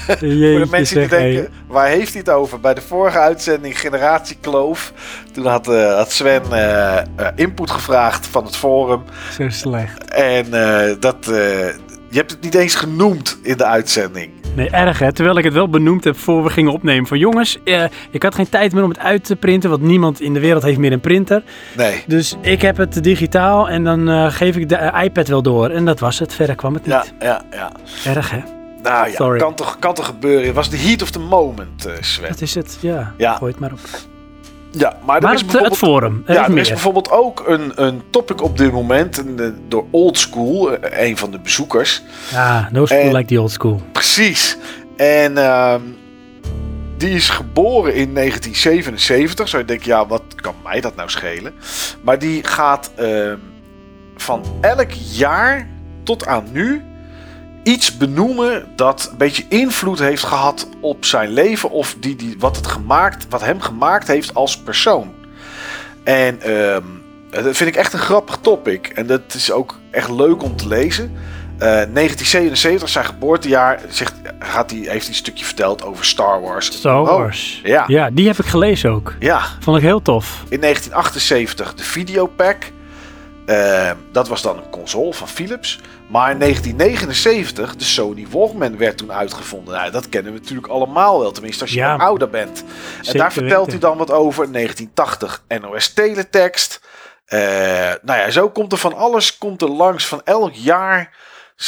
Voor 0.07 0.17
de 0.19 0.67
mensen 0.69 0.99
die 0.99 1.07
hey. 1.07 1.31
denken, 1.31 1.53
waar 1.67 1.87
heeft 1.87 2.11
hij 2.11 2.21
het 2.25 2.29
over? 2.29 2.59
Bij 2.59 2.73
de 2.73 2.81
vorige 2.81 3.19
uitzending 3.19 3.79
Generatie 3.79 4.37
Kloof, 4.41 4.93
toen 5.31 5.45
had, 5.45 5.65
had 5.65 6.11
Sven 6.11 6.43
input 7.35 7.71
gevraagd 7.71 8.27
van 8.27 8.45
het 8.45 8.55
forum. 8.55 9.03
Zo 9.37 9.49
slecht. 9.49 10.05
En 10.05 10.38
eh, 10.45 10.95
dat, 10.99 11.15
eh, 11.27 11.29
je 12.09 12.17
hebt 12.17 12.31
het 12.31 12.41
niet 12.41 12.55
eens 12.55 12.75
genoemd 12.75 13.39
in 13.43 13.57
de 13.57 13.65
uitzending. 13.65 14.31
Nee, 14.55 14.69
erg 14.69 14.99
hè. 14.99 15.13
Terwijl 15.13 15.37
ik 15.37 15.43
het 15.43 15.53
wel 15.53 15.69
benoemd 15.69 16.03
heb 16.03 16.17
voor 16.17 16.43
we 16.43 16.49
gingen 16.49 16.71
opnemen. 16.71 17.07
Van 17.07 17.17
jongens, 17.17 17.57
eh, 17.63 17.83
ik 18.11 18.23
had 18.23 18.35
geen 18.35 18.49
tijd 18.49 18.73
meer 18.73 18.83
om 18.83 18.89
het 18.89 18.99
uit 18.99 19.23
te 19.23 19.35
printen. 19.35 19.69
Want 19.69 19.81
niemand 19.81 20.21
in 20.21 20.33
de 20.33 20.39
wereld 20.39 20.63
heeft 20.63 20.77
meer 20.77 20.91
een 20.91 20.99
printer. 20.99 21.43
Nee. 21.77 22.03
Dus 22.07 22.35
ik 22.41 22.61
heb 22.61 22.77
het 22.77 23.03
digitaal 23.03 23.69
en 23.69 23.83
dan 23.83 24.31
geef 24.31 24.55
ik 24.55 24.69
de 24.69 24.91
iPad 25.03 25.27
wel 25.27 25.41
door. 25.41 25.69
En 25.69 25.85
dat 25.85 25.99
was 25.99 26.19
het. 26.19 26.33
Verder 26.33 26.55
kwam 26.55 26.73
het 26.73 26.85
Ja, 26.85 27.01
niet. 27.03 27.13
ja, 27.19 27.41
ja. 27.51 27.71
Erg 28.05 28.31
hè. 28.31 28.39
Nou 28.83 29.07
ja, 29.07 29.13
Sorry. 29.15 29.39
kan 29.39 29.55
toch, 29.55 29.79
kan 29.79 29.93
toch 29.93 30.05
gebeuren. 30.05 30.45
Het 30.45 30.55
was 30.55 30.69
de 30.69 30.77
heat 30.77 31.01
of 31.01 31.11
the 31.11 31.19
moment, 31.19 31.87
Sven. 31.99 32.27
Dat 32.29 32.41
is 32.41 32.55
het. 32.55 32.77
Ja, 32.81 33.13
Ja. 33.17 33.35
gooi 33.35 33.51
het 33.51 33.59
maar 33.59 33.71
op. 33.71 33.79
Ja, 34.71 34.97
maar 35.05 35.15
er 35.15 35.21
Maar 35.21 35.33
is 35.33 35.41
het, 35.41 35.51
het 35.51 35.61
bijvoorbeeld... 35.61 35.77
forum. 35.77 36.23
Er 36.25 36.33
ja, 36.33 36.39
is 36.41 36.47
er 36.47 36.53
meer. 36.53 36.61
is 36.61 36.69
bijvoorbeeld 36.69 37.11
ook 37.11 37.43
een, 37.47 37.71
een 37.75 38.01
topic 38.09 38.41
op 38.43 38.57
dit 38.57 38.71
moment 38.71 39.17
een, 39.17 39.39
eh, 39.39 39.47
door 39.67 39.85
Old 39.91 40.17
School, 40.17 40.71
eh, 40.77 41.07
een 41.07 41.17
van 41.17 41.31
de 41.31 41.39
bezoekers. 41.39 42.03
Ja, 42.31 42.69
no 42.71 42.85
school 42.85 42.99
En- 42.99 43.13
like 43.15 43.25
the 43.33 43.41
old 43.41 43.51
school. 43.51 43.81
Precies. 43.91 44.57
En 44.97 45.37
ehm, 45.37 45.81
die 46.97 47.09
is 47.09 47.29
geboren 47.29 47.93
in 47.95 48.13
1977. 48.13 49.47
Zou 49.47 49.61
je 49.61 49.67
denken, 49.67 49.87
ja, 49.87 50.07
wat 50.07 50.23
kan 50.35 50.55
mij 50.63 50.81
dat 50.81 50.95
nou 50.95 51.09
schelen? 51.09 51.53
Maar 52.01 52.19
die 52.19 52.43
gaat 52.43 52.91
ehm, 52.95 53.37
van 54.15 54.43
elk 54.61 54.91
jaar 55.11 55.67
tot 56.03 56.25
aan 56.25 56.43
nu 56.51 56.81
iets 57.71 57.97
benoemen 57.97 58.67
dat 58.75 59.07
een 59.11 59.17
beetje 59.17 59.45
invloed 59.49 59.99
heeft 59.99 60.23
gehad 60.23 60.67
op 60.79 61.05
zijn 61.05 61.29
leven. 61.29 61.69
Of 61.71 61.95
die, 61.99 62.15
die, 62.15 62.35
wat, 62.39 62.55
het 62.55 62.67
gemaakt, 62.67 63.25
wat 63.29 63.41
hem 63.43 63.61
gemaakt 63.61 64.07
heeft 64.07 64.33
als 64.33 64.57
persoon. 64.57 65.13
En 66.03 66.41
ehm, 66.41 66.83
dat 67.29 67.57
vind 67.57 67.69
ik 67.69 67.75
echt 67.75 67.93
een 67.93 67.99
grappig 67.99 68.37
topic. 68.41 68.87
En 68.87 69.07
dat 69.07 69.21
is 69.33 69.51
ook 69.51 69.75
echt 69.91 70.09
leuk 70.09 70.43
om 70.43 70.55
te 70.55 70.67
lezen. 70.67 71.05
Eh, 71.57 71.67
1977, 71.67 72.89
zijn 72.89 73.05
geboortejaar, 73.05 73.79
zegt, 73.89 74.13
gaat 74.39 74.69
hij, 74.71 74.79
heeft 74.79 74.89
hij 74.99 75.07
een 75.07 75.13
stukje 75.15 75.45
verteld 75.45 75.83
over 75.83 76.05
Star 76.05 76.41
Wars. 76.41 76.65
Star 76.65 77.01
Oh, 77.01 77.07
Wars. 77.07 77.59
ja. 77.63 77.83
ja, 77.87 78.09
die 78.09 78.27
heb 78.27 78.37
ik 78.37 78.45
gelezen 78.45 78.91
ook. 78.91 79.13
ja, 79.19 79.41
Vond 79.59 79.77
ik 79.77 79.83
heel 79.83 80.01
tof. 80.01 80.43
in 80.49 80.59
1978 80.61 81.73
de 81.75 81.83
Videopack. 81.83 82.71
Eh, 83.49 83.91
dat 84.11 84.27
was 84.27 84.41
dan 84.41 84.57
een 84.57 84.69
console 84.69 85.13
van 85.13 85.27
Philips. 85.27 85.79
Maar 86.07 86.31
in 86.31 86.37
1979, 86.37 87.75
de 87.75 87.83
Sony 87.83 88.27
Walkman 88.29 88.77
werd 88.77 88.97
toen 88.97 89.11
uitgevonden. 89.11 89.73
Nou, 89.73 89.91
dat 89.91 90.09
kennen 90.09 90.33
we 90.33 90.39
natuurlijk 90.39 90.67
allemaal 90.67 91.19
wel, 91.19 91.31
tenminste 91.31 91.61
als 91.61 91.71
je 91.73 91.79
Ja. 91.79 91.95
ouder 91.95 92.29
bent. 92.29 92.63
En 93.03 93.17
daar 93.17 93.33
vertelt 93.33 93.65
weten. 93.65 93.71
hij 93.71 93.89
dan 93.89 93.97
wat 93.97 94.11
over. 94.11 94.51
1980 94.51 95.43
NOS 95.61 95.93
Teletext. 95.93 96.81
Eh, 97.25 97.39
nou 98.01 98.19
ja, 98.19 98.29
zo 98.29 98.49
komt 98.49 98.71
er 98.71 98.77
van 98.77 98.95
alles 98.95 99.37
komt 99.37 99.61
er 99.61 99.69
langs. 99.69 100.05
Van 100.05 100.21
elk 100.23 100.53
jaar 100.53 101.15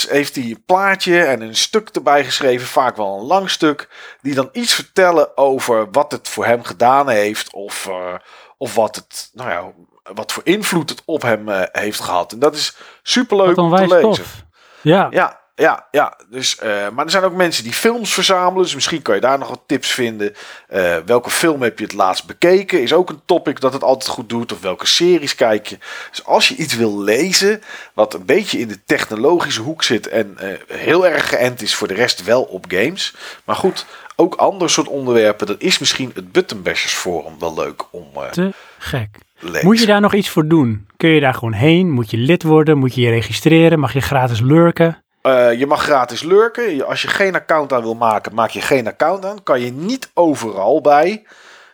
heeft 0.10 0.36
hij 0.36 0.44
een 0.44 0.64
plaatje 0.66 1.24
en 1.24 1.42
een 1.42 1.56
stuk 1.56 1.90
erbij 1.90 2.26
geschreven. 2.26 2.68
Vaak 2.68 2.96
wel 2.98 3.18
een 3.20 3.26
lang 3.26 3.50
stuk. 3.50 3.90
Die 4.22 4.34
dan 4.34 4.50
iets 4.52 4.74
vertellen 4.74 5.38
over 5.38 5.88
wat 5.92 6.12
het 6.12 6.28
voor 6.28 6.46
hem 6.46 6.64
gedaan 6.64 7.10
heeft. 7.10 7.54
Of, 7.54 7.88
eh, 7.88 8.14
of 8.58 8.76
wat, 8.76 8.96
het, 8.96 9.30
nou 9.34 9.50
ja, 9.50 9.72
wat 10.04 10.32
voor 10.32 10.44
invloed 10.46 10.90
het 10.90 11.02
op 11.06 11.22
hem 11.22 11.50
eh, 11.50 11.62
heeft 11.72 12.00
gehad. 12.00 12.32
En 12.32 12.40
dat 12.40 12.56
is 12.56 12.76
superleuk 13.04 13.58
om 13.58 13.76
te 13.76 13.82
lezen. 13.82 14.02
tof. 14.02 14.44
Ja, 14.82 15.08
Ja, 15.12 15.40
ja, 15.56 15.88
ja. 15.92 16.18
Dus, 16.30 16.58
eh, 16.58 16.90
maar 16.90 17.06
er 17.06 17.12
zijn 17.12 17.24
ook 17.24 17.34
mensen 17.34 17.64
die 17.64 17.74
films 17.74 18.14
verzamelen. 18.14 18.64
Dus 18.64 18.74
misschien 18.74 19.02
kan 19.02 19.16
je 19.16 19.22
daar 19.22 19.38
nog 19.38 19.50
wat 19.50 19.62
tips 19.66 19.92
vinden. 19.92 20.36
Eh, 20.68 20.98
welke 21.06 21.30
film 21.30 21.62
heb 21.62 21.80
je 21.80 21.86
het 21.86 21.94
laatst 21.94 22.26
bekeken? 22.26 22.82
Is 22.82 22.94
ook 22.94 23.10
een 23.10 23.22
topic 23.26 23.60
dat 23.60 23.74
het 23.74 23.84
altijd 23.84 24.10
goed 24.10 24.30
doet. 24.30 24.52
Of 24.52 24.62
welke 24.62 24.88
series 24.88 25.36
kijk 25.36 25.68
je? 25.68 25.78
Dus 26.10 26.26
als 26.26 26.48
je 26.48 26.56
iets 26.56 26.76
wil 26.76 27.00
lezen. 27.00 27.62
wat 27.94 28.14
een 28.14 28.26
beetje 28.26 28.60
in 28.60 28.68
de 28.68 28.84
technologische 28.86 29.62
hoek 29.62 29.84
zit. 29.84 30.08
en 30.08 30.38
heel 30.68 31.08
erg 31.08 31.30
geënt 31.30 31.62
is 31.62 31.76
voor 31.76 31.88
de 31.88 31.94
rest 31.94 32.24
wel 32.24 32.42
op 32.44 32.66
games. 32.68 33.16
Maar 33.44 33.56
goed, 33.56 33.86
ook 34.16 34.36
ander 34.36 34.70
soort 34.70 34.88
onderwerpen. 34.88 35.48
dan 35.48 35.60
is 35.60 35.80
misschien 35.80 36.12
het 36.14 36.32
Buttonbashers 36.32 36.94
Forum 36.94 37.40
wel 37.40 37.54
leuk 37.54 37.84
om 37.92 38.08
te 38.32 38.54
gek. 38.78 39.10
Moet 39.62 39.80
je 39.80 39.86
daar 39.86 40.02
nog 40.02 40.14
iets 40.14 40.30
voor 40.30 40.48
doen? 40.48 40.88
Kun 40.98 41.10
je 41.10 41.20
daar 41.20 41.34
gewoon 41.34 41.54
heen? 41.54 41.92
Moet 41.92 42.12
je 42.12 42.18
lid 42.18 42.44
worden? 42.44 42.78
Moet 42.78 42.96
je 42.96 43.02
je 43.02 43.10
registreren? 43.10 43.80
Mag 43.80 43.94
je 43.94 44.02
gratis 44.02 44.40
lurken? 44.42 45.04
Eh, 45.22 45.54
je 45.54 45.66
mag 45.66 45.84
gratis 45.84 46.24
lurken. 46.24 46.88
Als 46.88 47.02
je 47.02 47.08
geen 47.08 47.36
account 47.36 47.74
aan 47.74 47.82
wil 47.82 47.96
maken, 47.96 48.34
maak 48.34 48.50
je 48.50 48.62
geen 48.62 48.88
account 48.88 49.26
aan. 49.26 49.44
Kan 49.44 49.62
je 49.62 49.72
niet 49.72 50.12
overal 50.14 50.82
bij. 50.82 51.24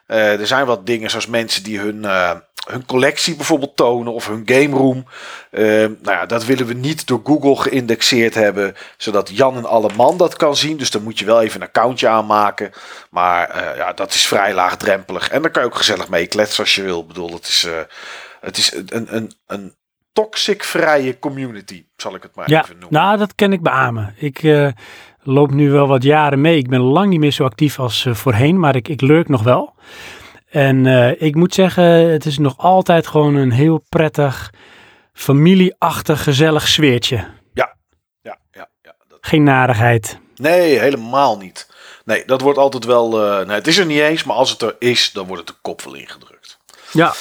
Eh, 0.05 0.39
er 0.39 0.47
zijn 0.47 0.65
wat 0.65 0.85
dingen 0.85 1.09
zoals 1.09 1.27
mensen 1.27 1.63
die 1.63 1.79
hun, 1.79 2.05
eh, 2.05 2.31
hun 2.67 2.85
collectie 2.85 3.35
bijvoorbeeld 3.35 3.75
tonen 3.75 4.13
of 4.13 4.27
hun 4.27 4.41
game 4.45 4.75
room. 4.77 5.05
Eh, 5.51 5.63
nou 5.63 5.95
ja, 6.03 6.25
dat 6.25 6.45
willen 6.45 6.65
we 6.65 6.73
niet 6.73 7.07
door 7.07 7.21
Google 7.23 7.55
geïndexeerd 7.55 8.33
hebben, 8.33 8.75
zodat 8.97 9.29
Jan 9.33 9.55
en 9.57 9.65
alle 9.65 9.89
man 9.95 10.17
dat 10.17 10.35
kan 10.35 10.55
zien. 10.55 10.77
Dus 10.77 10.91
dan 10.91 11.03
moet 11.03 11.19
je 11.19 11.25
wel 11.25 11.41
even 11.41 11.61
een 11.61 11.67
accountje 11.67 12.07
aanmaken. 12.07 12.71
Maar 13.09 13.49
eh, 13.49 13.77
ja, 13.77 13.93
dat 13.93 14.13
is 14.13 14.27
vrij 14.27 14.53
laagdrempelig. 14.53 15.29
En 15.29 15.41
dan 15.41 15.51
kan 15.51 15.61
je 15.61 15.67
ook 15.67 15.75
gezellig 15.75 16.09
mee 16.09 16.27
kletsen 16.27 16.63
als 16.63 16.75
je 16.75 16.81
wil. 16.83 16.99
Ik 16.99 17.07
bedoel, 17.07 17.33
het 17.33 17.47
is, 17.47 17.63
eh, 17.65 17.73
het 18.41 18.57
is 18.57 18.73
een, 18.85 19.15
een, 19.15 19.31
een 19.47 19.75
toxic-vrije 20.13 21.19
community, 21.19 21.85
zal 21.95 22.15
ik 22.15 22.23
het 22.23 22.35
maar 22.35 22.49
Ja, 22.49 22.61
even 22.63 22.79
noemen. 22.79 22.99
nou 23.01 23.17
dat 23.17 23.35
ken 23.35 23.53
ik 23.53 23.61
beamen. 23.61 24.13
Ik 24.17 24.43
eh, 24.43 24.67
loop 25.23 25.51
nu 25.51 25.71
wel 25.71 25.87
wat 25.87 26.03
jaren 26.03 26.41
mee. 26.41 26.57
Ik 26.57 26.69
ben 26.69 26.81
lang 26.81 27.09
niet 27.09 27.19
meer 27.19 27.31
zo 27.31 27.43
actief 27.43 27.79
als 27.79 28.07
voorheen, 28.11 28.59
maar 28.59 28.75
ik, 28.75 28.87
ik 28.87 29.01
lurk 29.01 29.27
nog 29.29 29.43
wel. 29.43 29.73
En 30.57 30.85
eh, 30.85 31.21
ik 31.21 31.35
moet 31.35 31.53
zeggen, 31.53 31.83
het 31.83 32.25
is 32.25 32.37
nog 32.37 32.57
altijd 32.57 33.07
gewoon 33.07 33.35
een 33.35 33.51
heel 33.51 33.83
prettig, 33.89 34.53
familieachtig, 35.13 36.23
gezellig 36.23 36.67
sfeertje. 36.67 37.27
Ja, 37.53 37.75
ja, 38.21 38.37
ja. 38.51 38.67
Dat... 39.07 39.17
Geen 39.21 39.43
narigheid. 39.43 40.19
Nee, 40.35 40.79
helemaal 40.79 41.37
niet. 41.37 41.67
Nee, 42.05 42.23
dat 42.25 42.41
wordt 42.41 42.57
altijd 42.59 42.85
wel. 42.85 43.23
eh, 43.23 43.45
nee, 43.45 43.55
het 43.55 43.67
is 43.67 43.77
er 43.77 43.85
niet 43.85 43.99
eens, 43.99 44.23
maar 44.23 44.35
als 44.35 44.49
het 44.49 44.61
er 44.61 44.75
is, 44.79 45.11
dan 45.11 45.27
wordt 45.27 45.47
het 45.47 45.55
de 45.55 45.61
kop 45.61 45.81
wel 45.81 45.93
ingedrukt. 45.93 46.57
Ja, 46.91 47.13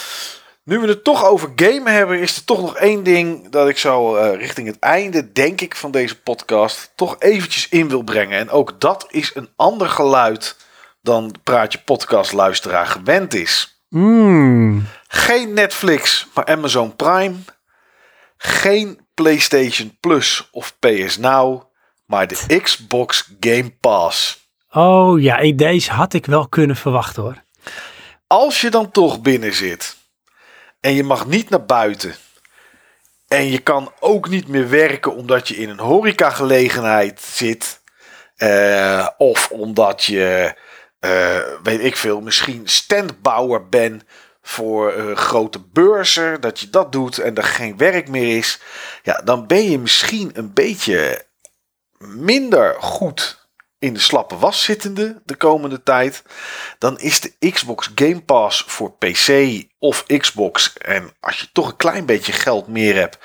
Nu 0.62 0.78
we 0.78 0.88
het 0.88 1.04
toch 1.04 1.24
over 1.24 1.52
gamen 1.56 1.92
hebben, 1.92 2.20
is 2.20 2.36
er 2.36 2.44
toch 2.44 2.60
nog 2.60 2.76
één 2.76 3.02
ding 3.02 3.48
dat 3.48 3.68
ik 3.68 3.78
zo 3.78 4.16
eh, 4.16 4.38
richting 4.38 4.66
het 4.66 4.78
einde, 4.78 5.32
denk 5.32 5.60
ik, 5.60 5.76
van 5.76 5.90
deze 5.90 6.20
podcast 6.20 6.92
toch 6.94 7.16
eventjes 7.18 7.68
in 7.68 7.88
wil 7.88 8.02
brengen. 8.02 8.38
En 8.38 8.50
ook 8.50 8.80
dat 8.80 9.06
is 9.10 9.30
een 9.34 9.48
ander 9.56 9.88
geluid 9.88 10.56
dan 11.06 11.34
Praatje 11.42 11.78
Podcast 11.78 12.32
luisteraar 12.32 12.86
gewend 12.86 13.34
is. 13.34 13.80
Mm, 13.88 14.86
Geen 15.08 15.52
Netflix, 15.52 16.26
maar 16.34 16.44
Amazon 16.44 16.96
Prime. 16.96 17.34
Geen 18.36 19.00
PlayStation 19.14 19.96
Plus 20.00 20.48
of 20.52 20.76
PS 20.78 21.16
Now, 21.18 21.62
maar 22.06 22.26
de 22.26 22.60
Xbox 22.62 23.30
Game 23.40 23.70
Pass. 23.80 24.44
Oh 24.70 25.20
ja, 25.20 25.52
deze 25.52 25.92
had 25.92 26.12
ik 26.12 26.26
wel 26.26 26.48
kunnen 26.48 26.76
verwachten 26.76 27.22
hoor. 27.22 27.42
Als 28.26 28.60
je 28.60 28.70
dan 28.70 28.90
toch 28.90 29.20
binnen 29.20 29.54
zit 29.54 29.96
en 30.80 30.94
je 30.94 31.02
mag 31.04 31.26
niet 31.26 31.50
naar 31.50 31.64
buiten 31.66 32.14
en 33.28 33.50
je 33.50 33.58
kan 33.58 33.92
ook 34.00 34.28
niet 34.28 34.48
meer 34.48 34.68
werken 34.70 35.14
omdat 35.14 35.48
je 35.48 35.56
in 35.56 35.68
een 35.68 35.78
horecagelegenheid 35.78 37.20
zit, 37.20 37.84
Eh, 38.36 39.08
of 39.18 39.50
omdat 39.50 40.04
je, 40.04 40.56
eh, 41.06 41.62
weet 41.62 41.84
ik 41.84 41.96
veel, 41.96 42.20
misschien 42.20 42.68
standbouwer 42.68 43.68
bent 43.68 44.04
voor 44.42 45.16
grote 45.16 45.60
beurzen. 45.72 46.40
Dat 46.40 46.60
je 46.60 46.70
dat 46.70 46.92
doet 46.92 47.18
en 47.18 47.34
er 47.34 47.44
geen 47.44 47.76
werk 47.76 48.08
meer 48.08 48.36
is. 48.36 48.60
Ja, 49.02 49.20
dan 49.24 49.46
ben 49.46 49.70
je 49.70 49.78
misschien 49.78 50.30
een 50.34 50.52
beetje 50.52 51.24
minder 51.98 52.76
goed 52.78 53.46
in 53.78 53.94
de 53.94 54.00
slappe 54.00 54.36
was 54.36 54.62
zittende 54.62 55.22
de 55.24 55.36
komende 55.36 55.82
tijd. 55.82 56.22
Dan 56.78 56.98
is 56.98 57.20
de 57.20 57.50
Xbox 57.50 57.90
Game 57.94 58.20
Pass 58.20 58.64
voor 58.66 58.92
PC 58.92 59.62
of 59.78 60.06
Xbox. 60.06 60.72
En 60.72 61.10
als 61.20 61.40
je 61.40 61.48
toch 61.52 61.68
een 61.68 61.76
klein 61.76 62.06
beetje 62.06 62.32
geld 62.32 62.66
meer 62.66 62.94
hebt. 62.94 63.18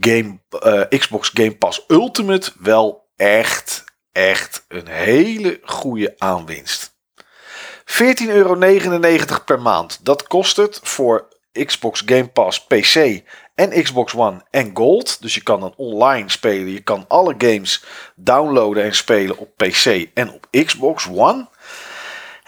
Game, 0.00 0.38
eh, 0.60 0.98
Xbox 0.98 1.30
Game 1.34 1.56
Pass 1.56 1.84
Ultimate 1.88 2.52
wel 2.58 3.10
echt, 3.16 3.84
echt 4.12 4.64
een 4.68 4.88
hele 4.88 5.60
goede 5.62 6.14
aanwinst. 6.18 6.93
14,99 7.84 8.26
euro 8.28 8.56
per 9.44 9.60
maand. 9.60 9.98
Dat 10.02 10.26
kost 10.26 10.56
het 10.56 10.80
voor 10.82 11.28
Xbox 11.64 12.02
Game 12.06 12.28
Pass 12.28 12.64
PC 12.66 13.20
en 13.54 13.82
Xbox 13.82 14.14
One 14.14 14.42
en 14.50 14.70
Gold. 14.74 15.22
Dus 15.22 15.34
je 15.34 15.42
kan 15.42 15.60
dan 15.60 15.74
online 15.76 16.30
spelen. 16.30 16.72
Je 16.72 16.80
kan 16.80 17.04
alle 17.08 17.34
games 17.38 17.84
downloaden 18.14 18.84
en 18.84 18.94
spelen 18.94 19.38
op 19.38 19.56
PC 19.56 20.06
en 20.14 20.32
op 20.32 20.46
Xbox 20.64 21.08
One. 21.08 21.48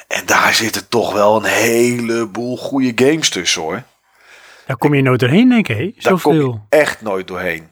En 0.09 0.27
daar 0.27 0.55
zitten 0.55 0.89
toch 0.89 1.13
wel 1.13 1.37
een 1.37 1.51
heleboel 1.51 2.57
goede 2.57 2.93
games 3.07 3.29
tussen 3.31 3.63
hoor. 3.63 3.83
Daar 4.67 4.77
kom 4.77 4.95
je 4.95 5.03
nooit 5.03 5.21
doorheen, 5.21 5.49
denk 5.49 5.69
ik. 5.69 5.77
hè? 5.77 5.93
Daar 5.99 6.21
kom 6.21 6.35
je 6.35 6.59
echt 6.69 7.03
nooit 7.03 7.29
doorheen. 7.29 7.71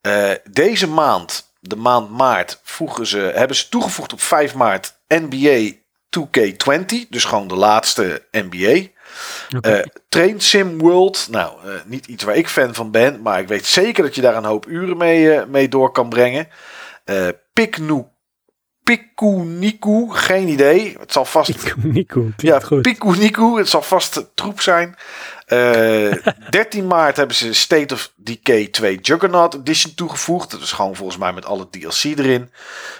Eh, 0.00 0.30
deze 0.50 0.88
maand, 0.88 1.52
de 1.60 1.76
maand 1.76 2.10
maart, 2.10 2.60
voegen 2.62 3.06
ze, 3.06 3.18
hebben 3.34 3.56
ze 3.56 3.68
toegevoegd 3.68 4.12
op 4.12 4.20
5 4.20 4.54
maart 4.54 4.98
NBA 5.08 5.72
2K20. 6.18 7.08
Dus 7.08 7.24
gewoon 7.24 7.48
de 7.48 7.54
laatste 7.56 8.26
NBA. 8.30 8.86
Eh, 9.60 9.78
Train 10.08 10.40
Sim 10.40 10.78
World. 10.78 11.28
Nou, 11.30 11.52
eh, 11.64 11.70
niet 11.84 12.06
iets 12.06 12.24
waar 12.24 12.36
ik 12.36 12.48
fan 12.48 12.74
van 12.74 12.90
ben. 12.90 13.22
Maar 13.22 13.40
ik 13.40 13.48
weet 13.48 13.66
zeker 13.66 14.02
dat 14.02 14.14
je 14.14 14.20
daar 14.20 14.36
een 14.36 14.44
hoop 14.44 14.66
uren 14.68 14.96
mee, 14.96 15.32
eh, 15.32 15.46
mee 15.46 15.68
door 15.68 15.92
kan 15.92 16.08
brengen. 16.08 16.48
Eh 17.04 17.28
Piknu, 17.52 18.04
Pikuniku. 18.82 20.06
Geen 20.10 20.48
idee. 20.48 20.96
Het 20.98 21.12
zal 21.12 21.24
vast... 21.24 21.52
Klinkt 21.52 21.72
Ja, 22.36 22.60
goed. 22.60 22.82
Pikuniku. 22.82 23.58
Het 23.58 23.68
zal 23.68 23.82
vast 23.82 24.30
troep 24.34 24.60
zijn. 24.60 24.96
Eh 25.46 26.12
13 26.50 26.86
maart 26.86 27.16
hebben 27.16 27.36
ze 27.36 27.52
State 27.52 27.94
of 27.94 28.12
Decay 28.16 28.66
2 28.66 28.98
Juggernaut 29.00 29.54
Edition 29.54 29.94
toegevoegd. 29.94 30.50
Dat 30.50 30.60
is 30.60 30.72
gewoon 30.72 30.96
volgens 30.96 31.18
mij 31.18 31.32
met 31.32 31.44
alle 31.44 31.68
DLC 31.70 32.02
erin. 32.02 32.52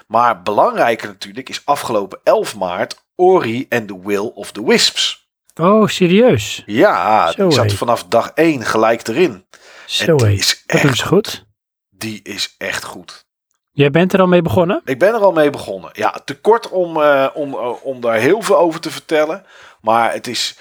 Maar 0.07 0.43
belangrijker 0.43 1.09
natuurlijk 1.09 1.49
is 1.49 1.63
afgelopen 1.65 2.19
11 2.25 2.57
maart 2.57 3.05
Ori 3.17 3.67
and 3.69 3.89
the 3.89 4.01
Will 4.03 4.31
of 4.35 4.53
the 4.53 4.65
Wisps. 4.65 5.29
Oh, 5.61 5.87
serieus? 5.89 6.63
Ja, 6.67 7.31
Zo, 7.31 7.49
die 7.49 7.53
zat 7.57 7.73
vanaf 7.73 8.05
dag 8.05 8.31
1 8.35 8.65
gelijk 8.65 9.09
erin. 9.09 9.47
Zo 9.87 10.17
en 10.17 10.17
die 10.17 10.39
is 10.39 10.63
echt 10.67 11.03
goed. 11.03 11.47
Die 11.91 12.21
is 12.23 12.55
echt 12.59 12.85
goed. 12.85 13.27
Jij 13.71 13.91
bent 13.91 14.13
er 14.13 14.21
al 14.21 14.27
mee 14.27 14.43
begonnen? 14.43 14.81
Ik 14.85 14.99
ben 14.99 15.15
er 15.15 15.21
al 15.21 15.33
mee 15.33 15.51
begonnen. 15.51 15.91
Ja, 15.93 16.21
te 16.25 16.41
kort 16.41 16.69
om, 16.69 17.03
eh, 17.03 17.27
om, 17.35 17.55
eh, 17.55 17.85
om 17.85 18.01
daar 18.01 18.19
heel 18.19 18.43
veel 18.43 18.57
over 18.57 18.81
te 18.81 18.91
vertellen. 18.91 19.45
Maar 19.81 20.13
het 20.13 20.27
is. 20.27 20.59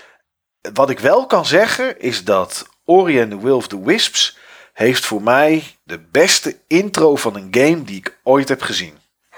Wat 0.73 0.89
ik 0.89 0.99
wel 0.99 1.25
kan 1.25 1.45
zeggen 1.45 1.99
is 1.99 2.23
dat 2.23 2.67
Ori 2.85 3.21
and 3.21 3.31
the 3.31 3.41
Will 3.41 3.53
of 3.53 3.67
the 3.67 3.83
Wisps. 3.83 4.37
heeft 4.73 5.05
voor 5.05 5.21
mij 5.21 5.63
de 5.83 5.99
beste 6.11 6.57
intro 6.67 7.15
van 7.15 7.35
een 7.35 7.47
game 7.51 7.83
die 7.83 7.97
ik 7.97 8.19
ooit 8.23 8.49
heb 8.49 8.61
gezien. 8.61 8.97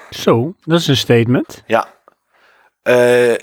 Zo, 0.10 0.56
dat 0.64 0.80
is 0.80 0.88
een 0.88 0.98
statement. 0.98 1.64
Ja. 1.68 1.88
Eh, 2.88 3.34
eh, 3.34 3.40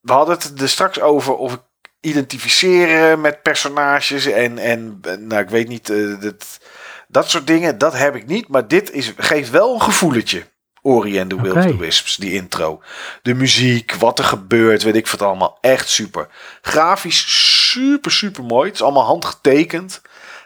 we 0.00 0.12
hadden 0.12 0.38
het 0.38 0.60
er 0.60 0.68
straks 0.68 1.00
over 1.00 1.34
of 1.34 1.52
ik 1.52 1.60
identificeren 2.00 3.20
met 3.20 3.42
personages 3.42 4.26
en, 4.26 4.58
en 4.58 5.00
nou, 5.18 5.42
ik 5.42 5.50
weet 5.50 5.68
niet, 5.68 5.90
eh, 5.90 6.20
dat, 6.20 6.60
dat 7.08 7.30
soort 7.30 7.46
dingen, 7.46 7.78
dat 7.78 7.98
heb 7.98 8.14
ik 8.14 8.26
niet. 8.26 8.48
Maar 8.48 8.68
dit 8.68 8.90
is, 8.90 9.12
geeft 9.16 9.50
wel 9.50 9.74
een 9.74 9.82
gevoeletje. 9.82 10.42
Ori 10.82 11.20
and 11.20 11.30
the 11.30 11.40
Will 11.40 11.56
of 11.56 11.66
the 11.66 11.76
Wisps, 11.76 12.16
die 12.16 12.32
intro. 12.32 12.82
De 13.22 13.34
muziek, 13.34 13.94
wat 13.94 14.18
er 14.18 14.24
gebeurt, 14.24 14.82
weet 14.82 14.96
ik 14.96 15.08
wat 15.08 15.22
allemaal. 15.22 15.58
Echt 15.60 15.88
super. 15.88 16.28
Grafisch 16.62 17.70
super, 17.70 18.10
super 18.10 18.44
mooi. 18.44 18.66
Het 18.66 18.74
is 18.74 18.82
allemaal 18.82 19.04
handgetekend. 19.04 20.02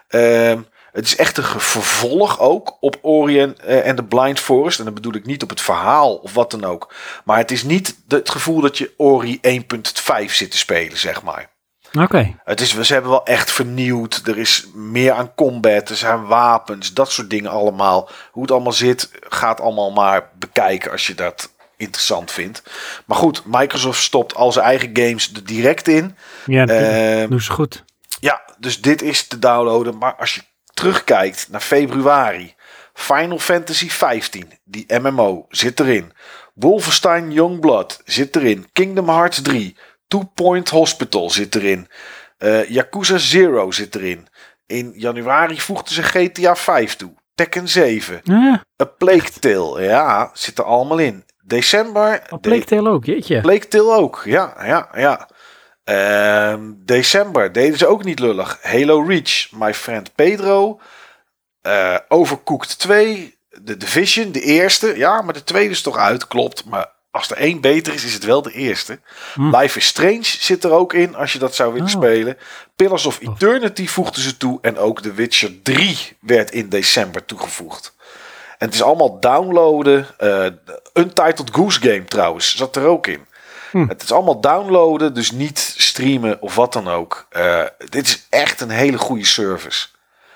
Ehm, 0.09 0.61
het 0.97 1.05
is 1.05 1.17
echt 1.17 1.37
een 1.39 1.45
vervolg 1.61 2.41
ook 2.41 2.77
op 2.81 2.99
Ori 3.03 3.41
en 3.41 3.59
eh, 3.61 3.87
en 3.87 3.97
the 3.97 4.05
Blind 4.05 4.41
Forest. 4.41 4.79
En 4.79 4.85
dan 4.85 4.95
bedoel 4.95 5.15
ik 5.15 5.27
niet 5.27 5.43
op 5.43 5.49
het 5.51 5.61
verhaal 5.61 6.15
of 6.15 6.35
wat 6.35 6.51
dan 6.51 6.65
ook. 6.65 6.95
Maar 7.25 7.39
het 7.39 7.51
is 7.51 7.63
niet 7.63 7.97
de- 8.07 8.17
het 8.17 8.31
gevoel 8.31 8.61
dat 8.61 8.79
je 8.79 8.93
Ori 8.97 9.39
1.5 9.43 10.35
zit 10.35 10.51
te 10.51 10.57
spelen, 10.59 10.99
zeg 10.99 11.23
maar. 11.23 11.55
Oké. 12.01 12.35
Het 12.45 12.61
is, 12.61 12.81
ze 12.81 12.93
hebben 12.93 13.11
wel 13.11 13.25
echt 13.25 13.53
vernieuwd. 13.53 14.23
Er 14.25 14.39
is 14.39 14.67
meer 14.75 15.13
aan 15.13 15.35
combat. 15.35 15.89
Er 15.89 15.97
zijn 15.97 16.27
wapens. 16.27 16.93
Dat 16.95 17.11
soort 17.13 17.31
dingen 17.31 17.51
allemaal. 17.51 18.09
Hoe 18.31 18.43
het 18.43 18.51
allemaal 18.51 18.73
zit, 18.73 19.11
gaat 19.21 19.61
allemaal 19.61 19.91
maar 19.93 20.31
bekijken 20.39 20.91
als 20.91 21.07
je 21.07 21.15
dat 21.15 21.55
interessant 21.77 22.31
vindt. 22.33 22.63
Maar 23.07 23.17
goed, 23.17 23.43
Microsoft 23.47 24.03
stopt 24.03 24.35
al 24.35 24.53
zijn 24.53 24.65
eigen 24.65 24.91
games 24.93 25.33
er 25.35 25.45
direct 25.45 25.89
in. 25.89 26.17
Ja, 26.47 26.65
natuurlijk. 26.65 27.19
Ehm, 27.21 27.29
doen 27.31 27.41
ze 27.41 27.53
goed. 27.53 27.85
ja, 28.21 28.43
dus 28.59 28.81
dit 28.83 29.03
is 29.03 29.27
te 29.27 29.39
downloaden. 29.39 29.99
Maar 29.99 30.15
als 30.15 30.35
je 30.35 30.41
terugkijkt 30.77 31.49
naar 31.51 31.61
februari. 31.61 32.55
Final 32.95 33.39
Fantasy 33.39 33.89
15, 33.91 34.53
die 34.65 34.87
MMO, 35.01 35.47
zit 35.49 35.81
erin. 35.81 36.13
Wolfenstein 36.55 37.33
Youngblood 37.33 38.01
zit 38.05 38.37
erin. 38.37 38.67
Kingdom 38.73 39.09
Hearts 39.09 39.43
3. 39.43 39.77
Two 40.09 40.31
Point 40.35 40.69
Hospital 40.69 41.31
zit 41.31 41.55
erin. 41.55 41.89
Eh 42.39 42.69
Yakuza 42.69 43.19
Zero 43.19 43.71
zit 43.71 43.95
erin. 43.95 44.29
In 44.67 44.93
januari 44.97 45.61
voegden 45.61 45.95
ze 45.95 46.03
GTA 46.03 46.57
5 46.57 46.97
toe. 46.97 47.15
Tekken 47.35 47.69
7. 47.69 48.21
Ja, 48.25 48.65
A 48.83 48.85
Plague 48.85 49.31
Tale. 49.41 49.83
Ja, 49.83 50.31
zit 50.33 50.59
er 50.59 50.65
allemaal 50.65 50.99
in. 50.99 51.25
December. 51.43 52.23
bleek 52.41 52.71
heel 52.71 52.87
ook, 52.87 53.05
jeetje. 53.05 53.41
Plague 53.41 53.69
Tale 53.69 53.93
ook, 53.93 54.23
ja, 54.25 54.55
ja, 54.65 54.89
ja. 54.95 55.29
Ehm, 55.87 56.61
december 56.77 57.53
deden 57.53 57.79
ze 57.79 57.87
ook 57.87 58.05
niet 58.05 58.19
lullig. 58.19 58.59
Halo 58.63 59.01
Reach, 59.01 59.49
My 59.51 59.75
Friend 59.75 60.15
Pedro. 60.15 60.81
eh 61.63 61.97
Overcooked 62.09 62.79
2. 62.79 63.35
De 63.63 63.77
Division, 63.77 64.33
de 64.33 64.41
eerste. 64.41 64.97
Ja, 64.97 65.23
maar 65.23 65.35
de 65.35 65.45
tweede 65.45 65.71
is 65.71 65.83
toch 65.83 65.97
uit, 65.97 66.27
klopt. 66.27 66.65
Maar 66.65 66.93
als 67.11 67.31
er 67.31 67.37
één 67.37 67.61
beter 67.61 67.95
is, 67.95 68.05
is 68.05 68.15
het 68.15 68.25
wel 68.25 68.43
de 68.43 68.53
eerste. 68.53 69.01
Hm. 69.35 69.57
Life 69.57 69.79
is 69.79 69.87
Strange 69.87 70.23
zit 70.23 70.65
er 70.65 70.71
ook 70.71 70.93
in, 70.93 71.15
als 71.15 71.33
je 71.33 71.39
dat 71.39 71.55
zou 71.55 71.73
willen 71.73 71.87
Oh. 71.89 71.93
spelen. 71.95 72.39
Pillars 72.77 73.07
of 73.07 73.21
Eternity 73.21 73.87
voegden 73.87 74.23
ze 74.23 74.37
toe. 74.37 74.59
En 74.63 74.79
ook 74.79 75.01
The 75.03 75.13
Witcher 75.13 75.63
3 75.63 76.17
werd 76.21 76.51
in 76.51 76.69
december 76.69 77.25
toegevoegd. 77.25 77.95
En 78.59 78.67
het 78.67 78.75
is 78.75 78.83
allemaal 78.83 79.21
downloaden. 79.21 80.07
Eh, 80.19 80.47
Untitled 80.95 81.51
Goose 81.53 81.81
Game 81.81 82.05
trouwens, 82.05 82.57
zat 82.57 82.77
er 82.77 82.87
ook 82.87 83.07
in. 83.07 83.27
Hm. 83.71 83.89
Het 83.89 84.03
is 84.03 84.13
allemaal 84.13 84.41
downloaden, 84.41 85.15
dus 85.15 85.31
niet 85.31 85.75
streamen 85.77 86.43
of 86.43 86.55
wat 86.55 86.73
dan 86.73 86.89
ook. 86.89 87.27
Eh, 87.31 87.63
dit 87.89 88.07
is 88.07 88.27
echt 88.31 88.61
een 88.61 88.71
hele 88.71 88.99
goede 88.99 89.27
service. 89.27 89.87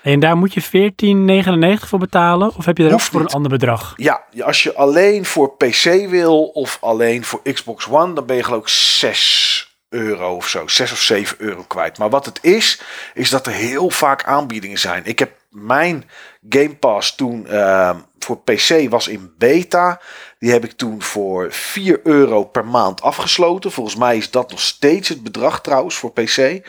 En 0.01 0.19
daar 0.19 0.37
moet 0.37 0.53
je 0.53 0.61
14,99 0.61 1.87
voor 1.87 1.99
betalen? 1.99 2.55
Of 2.55 2.65
heb 2.65 2.77
je 2.77 2.87
er 2.87 2.93
ook 2.93 3.01
voor 3.01 3.21
een 3.21 3.27
ander 3.27 3.51
bedrag? 3.51 3.93
Ja, 3.97 4.23
als 4.39 4.63
je 4.63 4.73
alleen 4.73 5.25
voor 5.25 5.55
PC 5.55 6.09
wil 6.09 6.43
of 6.43 6.77
alleen 6.81 7.23
voor 7.23 7.41
Xbox 7.53 7.87
One, 7.89 8.13
dan 8.13 8.25
ben 8.25 8.35
je 8.35 8.43
geloof 8.43 8.61
ik 8.61 8.67
6 8.67 9.75
euro 9.89 10.35
of 10.35 10.47
zo. 10.47 10.67
6 10.67 10.91
of 10.91 10.99
7 11.01 11.35
euro 11.39 11.63
kwijt. 11.67 11.97
Maar 11.97 12.09
wat 12.09 12.25
het 12.25 12.39
is, 12.41 12.81
is 13.13 13.29
dat 13.29 13.47
er 13.47 13.53
heel 13.53 13.89
vaak 13.89 14.23
aanbiedingen 14.23 14.79
zijn. 14.79 15.05
Ik 15.05 15.19
heb 15.19 15.31
mijn 15.49 16.09
Game 16.49 16.75
Pass 16.75 17.15
toen 17.15 17.47
ehm, 17.47 17.97
voor 18.19 18.37
PC 18.37 18.89
was 18.89 19.07
in 19.07 19.33
beta. 19.37 19.99
Die 20.39 20.51
heb 20.51 20.63
ik 20.63 20.71
toen 20.71 21.01
voor 21.01 21.51
4 21.51 21.99
euro 22.03 22.43
per 22.43 22.65
maand 22.65 23.01
afgesloten. 23.01 23.71
Volgens 23.71 23.95
mij 23.95 24.17
is 24.17 24.31
dat 24.31 24.49
nog 24.49 24.59
steeds 24.59 25.09
het 25.09 25.23
bedrag 25.23 25.61
trouwens 25.61 25.95
voor 25.95 26.11
PC. 26.11 26.67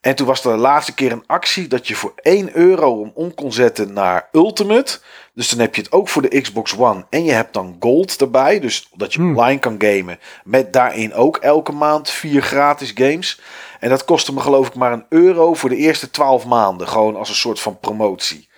En 0.00 0.14
toen 0.14 0.26
was 0.26 0.44
er 0.44 0.52
de 0.52 0.58
laatste 0.58 0.94
keer 0.94 1.12
een 1.12 1.24
actie 1.26 1.68
dat 1.68 1.88
je 1.88 1.94
voor 1.94 2.12
1 2.22 2.56
euro 2.56 3.00
hem 3.00 3.12
om 3.14 3.34
kon 3.34 3.52
zetten 3.52 3.92
naar 3.92 4.28
Ultimate. 4.32 5.00
Dus 5.34 5.48
dan 5.48 5.58
heb 5.58 5.74
je 5.74 5.82
het 5.82 5.92
ook 5.92 6.08
voor 6.08 6.22
de 6.22 6.40
Xbox 6.40 6.76
One. 6.76 7.04
En 7.10 7.24
je 7.24 7.32
hebt 7.32 7.54
dan 7.54 7.76
Gold 7.80 8.20
erbij. 8.20 8.60
Dus 8.60 8.88
dat 8.94 9.12
je 9.12 9.18
Hmm. 9.18 9.36
online 9.36 9.60
kan 9.60 9.74
gamen. 9.78 10.18
Met 10.44 10.72
daarin 10.72 11.14
ook 11.14 11.36
elke 11.36 11.72
maand 11.72 12.10
vier 12.10 12.42
gratis 12.42 12.92
games. 12.94 13.40
En 13.80 13.88
dat 13.88 14.04
kostte 14.04 14.32
me 14.34 14.40
geloof 14.40 14.66
ik 14.66 14.74
maar 14.74 14.92
een 14.92 15.06
euro 15.08 15.54
voor 15.54 15.68
de 15.68 15.76
eerste 15.76 16.10
12 16.10 16.46
maanden. 16.46 16.88
Gewoon 16.88 17.16
als 17.16 17.28
een 17.28 17.34
soort 17.34 17.60
van 17.60 17.78
promotie. 17.78 18.48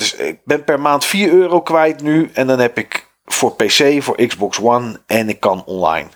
Dus 0.00 0.14
ik 0.14 0.40
ben 0.44 0.64
per 0.64 0.80
maand 0.80 1.04
4 1.04 1.32
euro 1.32 1.60
kwijt 1.60 2.02
nu. 2.02 2.30
En 2.32 2.46
dan 2.46 2.58
heb 2.58 2.78
ik 2.78 3.10
voor 3.24 3.56
PC, 3.56 4.02
voor 4.02 4.26
Xbox 4.26 4.60
One 4.60 5.00
en 5.06 5.28
ik 5.28 5.40
kan 5.40 5.64
online. 5.64 6.08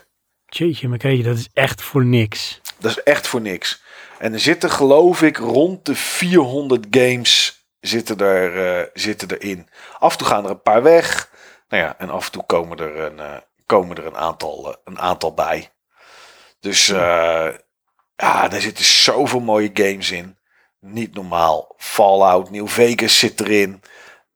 Jeetje, 0.47 0.89
maar 0.89 0.99
kijk, 0.99 1.25
dat 1.25 1.37
is 1.37 1.49
echt 1.53 1.83
voor 1.83 2.05
niks. 2.05 2.61
Dat 2.79 2.91
is 2.91 3.03
echt 3.03 3.27
voor 3.27 3.41
niks. 3.41 3.83
En 4.19 4.33
er 4.33 4.41
zitten 4.41 4.71
geloof 4.71 5.23
ik 5.23 5.37
rond 5.37 5.87
de 5.87 5.95
400 5.95 6.87
games 6.91 7.65
zitten, 7.81 8.19
er, 8.19 8.79
eh, 8.81 8.87
zitten 8.95 9.31
erin. 9.31 9.69
Af 9.99 10.13
en 10.13 10.19
toe 10.19 10.27
gaan 10.27 10.45
er 10.45 10.51
een 10.51 10.63
paar 10.63 10.83
weg. 10.83 11.31
Nou 11.69 11.83
ja, 11.83 11.99
en 11.99 12.11
af 12.11 12.27
en 12.27 12.33
toe 12.33 12.47
komen 12.47 12.79
er 12.79 12.99
een, 12.99 13.21
eh, 13.21 13.37
komen 13.67 13.97
er 13.97 14.07
een, 14.07 14.17
aantal, 14.17 14.71
eh, 14.71 14.77
een 14.85 14.99
aantal 14.99 15.35
bij. 15.35 15.73
Dus 16.61 16.87
ja, 18.17 18.53
er 18.53 18.61
zitten 18.61 18.85
zoveel 18.85 19.41
mooie 19.41 19.71
games 19.75 20.11
in. 20.11 20.39
Niet 20.87 21.15
normaal. 21.15 21.75
Fallout, 21.77 22.51
New 22.51 22.69
Vegas 22.69 23.19
zit 23.19 23.41
erin. 23.41 23.83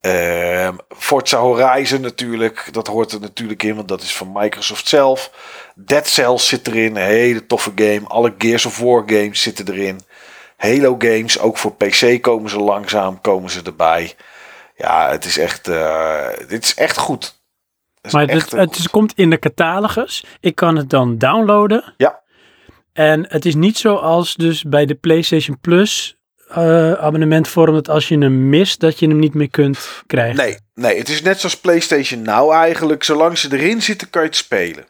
Ehm, 0.01 0.75
Forza 0.89 1.39
Horizon 1.39 2.01
natuurlijk. 2.01 2.68
Dat 2.70 2.86
hoort 2.86 3.12
er 3.12 3.20
natuurlijk 3.20 3.62
in, 3.62 3.75
want 3.75 3.89
dat 3.89 4.02
is 4.02 4.17
van 4.17 4.31
Microsoft 4.33 4.89
zelf. 4.89 5.31
Dead 5.75 6.07
Cells 6.09 6.49
zit 6.49 6.67
erin. 6.67 6.97
Een 6.97 7.02
hele 7.02 7.47
toffe 7.47 7.73
game. 7.75 8.02
Alle 8.07 8.35
Gears 8.39 8.67
of 8.67 8.78
War 8.78 9.02
games 9.07 9.43
zitten 9.43 9.68
erin. 9.75 10.01
Halo 10.57 10.94
games, 10.99 11.39
ook 11.39 11.59
voor 11.59 11.75
PC 11.75 12.23
komen 12.23 12.51
ze 12.51 12.59
langzaam, 12.59 13.20
komen 13.20 13.51
ze 13.51 13.60
erbij. 13.62 14.15
Ja, 14.77 15.10
het 15.10 15.25
is 15.25 15.39
echt, 15.39 15.68
eh, 15.68 16.27
dit 16.49 16.65
is 16.65 16.75
echt 16.75 16.97
goed. 16.97 17.41
Is 18.02 18.12
Maar 18.12 18.27
echt 18.28 18.51
het, 18.52 18.77
goed- 18.77 18.91
komt 18.91 19.12
in 19.15 19.31
de 19.31 19.39
catalogus. 19.39 20.25
Ik 20.41 20.55
kan 20.55 20.77
het 20.77 20.91
dan 20.91 21.18
downloaden. 21.18 21.94
Ja. 21.97 22.20
En 22.93 23.27
het 23.28 23.44
is 23.44 23.55
niet 23.55 23.78
zoals 23.78 24.35
dus 24.35 24.62
bij 24.62 24.86
de 24.86 24.94
PlayStation 24.94 25.59
Plus 25.60 26.17
eh, 26.51 26.93
abonnementvorm 26.93 27.75
dat 27.75 27.89
als 27.89 28.09
je 28.09 28.18
hem 28.18 28.49
mist, 28.49 28.81
dat 28.81 28.99
je 28.99 29.09
hem 29.09 29.18
niet 29.18 29.35
meer 29.35 29.51
kunt 29.51 29.78
krijgen. 30.07 30.36
Nee, 30.36 30.57
nee, 30.75 30.99
het 30.99 31.09
is 31.09 31.23
net 31.23 31.41
zoals 31.41 31.57
PlayStation 31.60 32.23
Now 32.23 32.52
eigenlijk. 32.52 33.02
Zolang 33.05 33.39
ze 33.39 33.49
erin 33.52 33.83
zitten, 33.83 34.10
kan 34.10 34.23
je 34.23 34.28
het 34.28 34.36
spelen. 34.36 34.85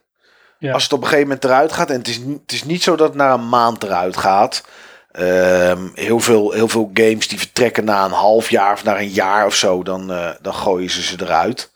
Ja. 0.59 0.73
Als 0.73 0.83
het 0.83 0.93
op 0.93 0.99
een 1.01 1.05
gegeven 1.07 1.27
moment 1.29 1.45
eruit 1.45 1.73
gaat. 1.73 1.91
En 1.91 1.99
het 1.99 2.09
is, 2.09 2.19
niet- 2.19 2.41
het 2.41 2.53
is 2.53 2.65
niet 2.65 2.83
zo 2.83 2.97
dat 2.97 3.09
het 3.09 3.17
na 3.17 3.33
een 3.33 3.49
maand 3.49 3.83
eruit 3.83 4.17
gaat. 4.17 4.65
Ehm, 5.13 5.83
heel, 5.95 6.21
veel, 6.21 6.53
heel 6.53 6.69
veel 6.69 6.91
games 6.95 7.29
die 7.29 7.39
vertrekken 7.39 7.85
na 7.85 8.05
een 8.05 8.11
half 8.11 8.51
jaar 8.51 8.73
of 8.73 8.85
na 8.85 8.99
een 9.01 9.09
jaar 9.09 9.47
of 9.47 9.55
zo. 9.55 9.83
Dan, 9.83 10.13
eh, 10.13 10.31
dan 10.43 10.55
gooien 10.55 10.91
ze 10.91 11.03
ze 11.03 11.17
eruit. 11.21 11.73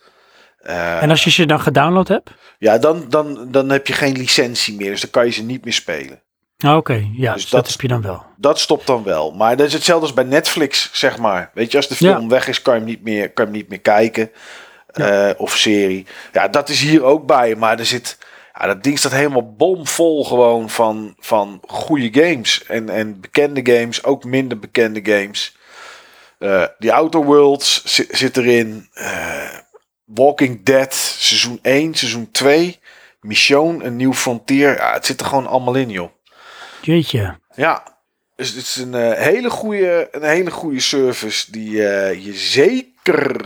Eh, 0.58 1.02
En 1.02 1.10
als 1.10 1.24
je 1.24 1.30
ze 1.30 1.46
dan 1.46 1.60
gedownload 1.60 2.08
hebt? 2.08 2.30
ja, 2.58 2.78
dan, 2.78 3.04
dan, 3.08 3.46
dan 3.50 3.70
heb 3.70 3.86
je 3.86 3.92
geen 3.92 4.16
licentie 4.16 4.76
meer. 4.76 4.90
Dus 4.90 5.00
dan 5.00 5.10
kan 5.10 5.24
je 5.24 5.32
ze 5.32 5.42
niet 5.42 5.64
meer 5.64 5.72
spelen. 5.74 6.21
Ah, 6.62 6.76
Oké, 6.76 6.92
ja, 7.16 7.32
Dus 7.32 7.42
dus 7.42 7.50
dat, 7.50 7.60
dat- 7.62 7.70
heb 7.72 7.80
je 7.80 7.88
dan 7.88 8.02
wel. 8.02 8.22
Dat 8.36 8.58
stopt 8.60 8.86
dan 8.86 9.02
wel. 9.02 9.30
Maar 9.32 9.56
dat 9.56 9.66
is 9.66 9.72
hetzelfde 9.72 10.06
als 10.06 10.14
bij 10.14 10.24
Netflix, 10.24 10.90
zeg 10.92 11.18
maar. 11.18 11.50
Weet 11.54 11.70
je, 11.70 11.76
als 11.76 11.88
de 11.88 11.94
film 11.94 12.20
Ja. 12.22 12.26
weg 12.26 12.48
is, 12.48 12.62
kan 12.62 12.74
je 12.74 12.80
hem 12.80 12.88
niet 12.88 13.02
meer, 13.02 13.30
kan 13.32 13.44
je 13.44 13.50
hem 13.50 13.60
niet 13.60 13.68
meer 13.68 13.80
kijken. 13.80 14.30
Eh, 14.92 15.30
of 15.36 15.56
serie. 15.56 16.06
Ja, 16.32 16.48
dat 16.48 16.68
is 16.68 16.80
hier 16.80 17.02
ook 17.02 17.26
bij. 17.26 17.54
Maar 17.56 17.78
er 17.78 17.86
zit... 17.86 18.18
Ja, 18.58 18.66
dat 18.66 18.82
ding 18.82 18.98
staat 18.98 19.12
helemaal 19.12 19.54
bomvol 19.54 20.24
gewoon 20.24 20.70
van, 20.70 21.14
van 21.18 21.60
goede 21.66 22.20
games. 22.22 22.64
En, 22.64 22.88
en 22.88 23.20
bekende 23.20 23.60
games, 23.72 24.04
ook 24.04 24.24
minder 24.24 24.58
bekende 24.58 25.00
games. 25.04 25.56
Eh 26.38 26.64
die 26.78 26.92
Outer 26.92 27.24
Worlds 27.24 27.84
zi- 27.84 28.06
zit 28.10 28.36
erin. 28.36 28.88
Eh, 28.92 29.48
Walking 30.04 30.64
Dead, 30.64 30.94
seizoen 30.94 31.58
1, 31.62 31.94
seizoen 31.94 32.30
2. 32.30 32.78
Mission, 33.20 33.84
een 33.84 33.96
nieuw 33.96 34.14
frontier. 34.14 34.76
Ja, 34.76 34.92
het 34.92 35.06
zit 35.06 35.20
er 35.20 35.26
gewoon 35.26 35.46
allemaal 35.46 35.74
in, 35.74 35.90
joh. 35.90 36.10
Jeetje. 36.84 37.38
Ja, 37.54 37.92
dus 38.36 38.48
het 38.48 38.58
is 38.58 38.76
een, 38.76 38.94
eh, 38.94 39.12
hele, 39.12 39.50
goede, 39.50 40.08
een 40.10 40.22
hele 40.22 40.50
goede 40.50 40.80
service 40.80 41.52
die 41.52 41.88
eh, 41.88 42.24
je 42.24 42.34
zeker, 42.34 43.36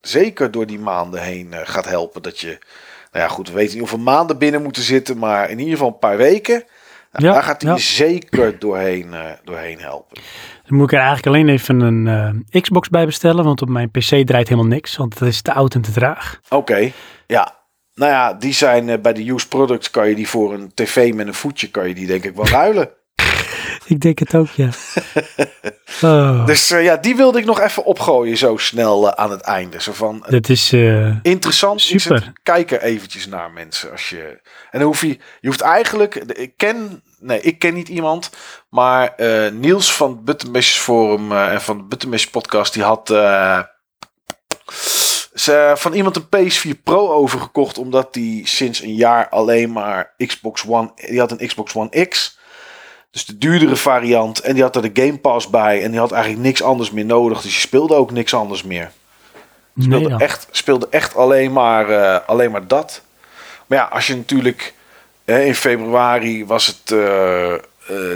zeker 0.00 0.50
door 0.50 0.66
die 0.66 0.78
maanden 0.78 1.22
heen 1.22 1.52
eh, 1.52 1.60
gaat 1.64 1.88
helpen. 1.88 2.22
Dat 2.22 2.38
je, 2.38 2.58
nou 3.12 3.24
ja 3.24 3.28
goed, 3.28 3.48
we 3.48 3.54
weten 3.54 3.70
niet 3.70 3.78
hoeveel 3.78 3.98
maanden 3.98 4.38
binnen 4.38 4.62
moeten 4.62 4.82
zitten, 4.82 5.18
maar 5.18 5.50
in 5.50 5.58
ieder 5.58 5.72
geval 5.72 5.88
een 5.88 5.98
paar 5.98 6.16
weken. 6.16 6.64
Nou, 7.12 7.26
Ja, 7.26 7.32
daar 7.32 7.42
gaat 7.42 7.62
hij 7.62 7.70
ja. 7.70 7.76
je 7.76 7.82
zeker 7.82 8.58
doorheen, 8.58 9.14
doorheen 9.44 9.80
helpen. 9.80 10.22
Dan 10.66 10.78
moet 10.78 10.92
ik 10.92 10.92
er 10.92 11.04
eigenlijk 11.04 11.26
alleen 11.26 11.48
even 11.48 11.80
een 11.80 12.46
Xbox 12.60 12.88
bij 12.88 13.06
bestellen, 13.06 13.44
want 13.44 13.62
op 13.62 13.68
mijn 13.68 13.90
PC 13.90 14.26
draait 14.26 14.48
helemaal 14.48 14.70
niks, 14.70 14.96
want 14.96 15.18
dat 15.18 15.28
is 15.28 15.42
te 15.42 15.52
oud 15.52 15.74
en 15.74 15.80
te 15.80 15.92
traag. 15.92 16.40
Oké, 16.48 16.92
ja. 17.26 17.59
Nou 17.94 18.12
ja, 18.12 18.34
die 18.34 18.52
zijn 18.52 18.88
eh, 18.88 18.98
bij 18.98 19.12
de 19.12 19.30
used 19.30 19.48
products 19.48 19.90
kan 19.90 20.08
je 20.08 20.14
die 20.14 20.28
voor 20.28 20.54
een 20.54 20.72
tv 20.74 21.14
met 21.14 21.26
een 21.26 21.34
voetje 21.34 21.70
kan 21.70 21.88
je 21.88 21.94
die 21.94 22.06
denk 22.06 22.24
ik 22.24 22.34
wel 22.36 22.48
ruilen. 22.48 22.90
Ik 23.86 24.00
denk 24.00 24.18
het 24.18 24.34
ook, 24.34 24.48
ja. 24.48 24.68
Oh, 26.02 26.46
Dus 26.46 26.70
eh, 26.70 26.84
ja, 26.84 26.96
die 26.96 27.16
wilde 27.16 27.38
ik 27.38 27.44
nog 27.44 27.60
even 27.60 27.84
opgooien 27.84 28.36
zo 28.36 28.56
snel 28.56 29.10
eh, 29.10 29.24
aan 29.24 29.30
het 29.30 29.40
einde. 29.40 29.82
Zo 29.82 29.92
van, 29.92 30.26
dat 30.28 30.48
is, 30.48 30.72
Interessant 31.22 31.80
Super. 31.80 32.32
Kijk 32.42 32.70
er 32.70 32.82
eventjes 32.82 33.26
naar 33.26 33.50
mensen. 33.50 33.90
Als 33.90 34.08
je, 34.08 34.40
en 34.70 34.78
dan 34.78 34.82
hoef 34.82 35.00
je, 35.00 35.18
je 35.40 35.48
hoeft 35.48 35.60
eigenlijk. 35.60 36.14
Ik 36.14 36.52
ken, 36.56 37.02
nee, 37.18 37.40
ik 37.40 37.58
ken 37.58 37.74
niet 37.74 37.88
iemand. 37.88 38.30
Maar 38.68 39.14
Niels 39.52 39.94
van 39.94 40.10
het 40.10 40.24
Buttonbashers 40.24 40.78
Forum 40.78 41.32
en 41.32 41.60
van 41.60 41.76
de 41.76 41.84
Buttonbashers 41.84 42.30
podcast. 42.30 42.74
Die 42.74 42.82
had 42.82 43.08
ze, 45.42 45.72
van 45.76 45.92
iemand 45.92 46.16
een 46.16 46.50
PS4 46.50 46.82
Pro 46.82 47.12
overgekocht. 47.12 47.78
Omdat 47.78 48.14
die 48.14 48.46
sinds 48.46 48.82
een 48.82 48.94
jaar 48.94 49.28
alleen 49.28 49.72
maar 49.72 50.10
Xbox 50.26 50.64
One. 50.66 50.90
Die 50.94 51.18
had 51.18 51.30
een 51.30 51.46
Xbox 51.46 51.74
One 51.74 52.06
X. 52.08 52.38
Dus 53.10 53.24
de 53.26 53.38
duurdere 53.38 53.76
variant. 53.76 54.40
En 54.40 54.54
die 54.54 54.62
had 54.62 54.76
er 54.76 54.94
de 54.94 55.02
Game 55.02 55.18
Pass 55.18 55.50
bij. 55.50 55.82
En 55.82 55.90
die 55.90 56.00
had 56.00 56.12
eigenlijk 56.12 56.42
niks 56.42 56.62
anders 56.62 56.90
meer 56.90 57.04
nodig. 57.04 57.42
Dus 57.42 57.54
je 57.54 57.60
speelde 57.60 57.94
ook 57.94 58.10
niks 58.10 58.34
anders 58.34 58.62
meer. 58.62 58.90
nee 59.72 59.86
Speelde, 59.86 60.08
dan. 60.08 60.20
echt, 60.20 60.48
speelde 60.50 60.86
echt 60.90 61.16
alleen 61.16 61.52
maar, 61.52 61.88
eh, 61.90 62.28
alleen 62.28 62.50
maar 62.50 62.66
dat. 62.66 63.02
Maar 63.66 63.78
ja, 63.78 63.84
als 63.84 64.06
je 64.06 64.16
natuurlijk 64.16 64.74
hè, 65.24 65.40
in 65.40 65.54
februari 65.54 66.46
was 66.46 66.66
het. 66.66 66.90
eh, 66.90 67.54
eh, 67.54 67.60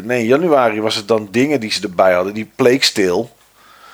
nee, 0.03 0.21
in 0.21 0.27
januari 0.27 0.81
was 0.81 0.95
het 0.95 1.09
dan 1.09 1.29
dingen 1.31 1.61
die 1.61 1.73
ze 1.73 1.83
erbij 1.83 2.13
hadden. 2.13 2.35
Die 2.35 2.51
Tale. 2.93 3.27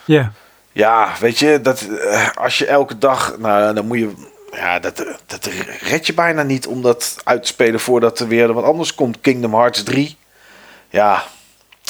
Ja, 0.04 0.32
Ja, 0.72 1.12
weet 1.20 1.38
je, 1.38 1.60
dat, 1.62 1.80
eh, 1.80 2.28
als 2.34 2.58
je 2.58 2.66
elke 2.66 2.98
dag. 2.98 3.38
Nou, 3.38 3.74
dan 3.74 3.86
moet 3.86 3.98
je. 3.98 4.10
Ja, 4.52 4.78
dat, 4.78 5.04
dat 5.26 5.48
red 5.80 6.06
je 6.06 6.14
bijna 6.14 6.42
niet 6.42 6.66
om 6.66 6.82
dat 6.82 7.16
uit 7.24 7.42
te 7.42 7.48
spelen 7.48 7.80
voordat 7.80 8.18
er 8.18 8.28
weer 8.28 8.52
wat 8.52 8.64
anders 8.64 8.94
komt. 8.94 9.20
Kingdom 9.20 9.54
Hearts 9.54 9.82
3. 9.82 10.16
Ja, 10.90 11.22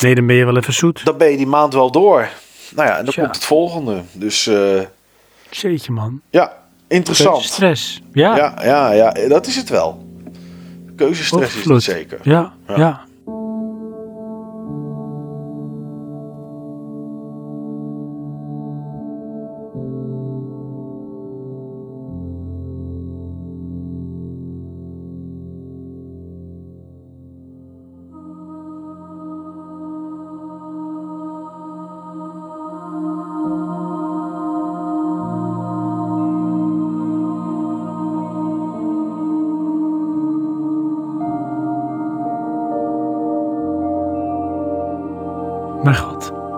nee, 0.02 0.15
dan 0.15 0.26
ben 0.26 0.36
je 0.36 0.44
wel 0.44 0.57
even 0.57 0.73
zoet. 0.73 1.05
dan 1.05 1.17
ben 1.17 1.31
je 1.31 1.36
die 1.36 1.47
maand 1.47 1.73
wel 1.75 1.91
door. 1.91 2.28
Nou 2.75 2.89
ja, 2.89 2.99
en 2.99 3.05
dan 3.05 3.12
Tja. 3.15 3.23
komt 3.23 3.34
het 3.34 3.44
volgende. 3.44 4.02
Dus 4.12 4.44
Jeetje, 5.50 5.92
man. 5.92 6.20
ja, 6.31 6.52
interessant. 6.89 7.42
Stress. 7.42 8.00
Ja, 8.12 8.36
Ja, 8.36 8.55
ja, 8.62 8.92
ja, 8.92 9.28
dat 9.28 9.47
is 9.47 9.57
het 9.57 9.68
wel. 9.68 10.09
Keuzestress 10.97 11.57
is 11.57 11.65
het 11.65 11.83
zeker. 11.83 12.18
ja, 12.23 12.52
Ja. 12.68 12.76
ja. 12.76 13.05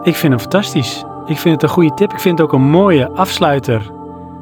Ik 0.02 0.14
vind 0.16 0.32
hem 0.32 0.38
fantastisch. 0.40 1.04
Ik 1.26 1.38
vind 1.38 1.54
het 1.54 1.62
een 1.62 1.68
goede 1.68 1.94
tip. 1.94 2.12
Ik 2.12 2.20
vind 2.20 2.38
het 2.38 2.46
ook 2.46 2.52
een 2.52 2.68
mooie 2.68 3.08
afsluiter 3.10 3.90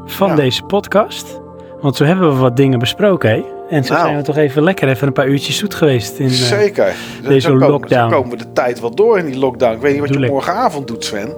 van 0.07 0.29
Ja. 0.29 0.35
deze 0.35 0.63
podcast. 0.63 1.41
Want 1.81 1.97
zo 1.97 2.05
hebben 2.05 2.29
we 2.35 2.37
wat 2.41 2.57
dingen 2.57 2.79
besproken, 2.79 3.31
hè? 3.31 3.45
En 3.69 3.85
zo 3.85 3.93
Nou. 3.93 4.05
zijn 4.07 4.17
we 4.19 4.23
toch 4.25 4.37
even 4.37 4.63
lekker 4.63 4.89
even 4.89 5.07
een 5.07 5.13
paar 5.13 5.27
uurtjes 5.29 5.57
zoet 5.57 5.75
geweest. 5.75 6.19
In, 6.19 6.27
eh, 6.27 6.33
Zeker. 6.33 6.95
deze 7.23 7.41
zo 7.49 7.57
lockdown. 7.59 8.11
Zo 8.11 8.17
komen 8.17 8.31
we 8.31 8.37
de 8.45 8.53
tijd 8.53 8.81
wel 8.81 8.95
door 8.95 9.19
in 9.19 9.27
die 9.27 9.39
lockdown. 9.39 9.73
Ik 9.75 9.81
weet 9.81 9.93
niet 9.93 10.01
wat 10.01 10.11
Doe 10.13 10.21
je 10.21 10.27
morgenavond 10.29 10.87
doet, 10.89 11.05
Sven. 11.05 11.33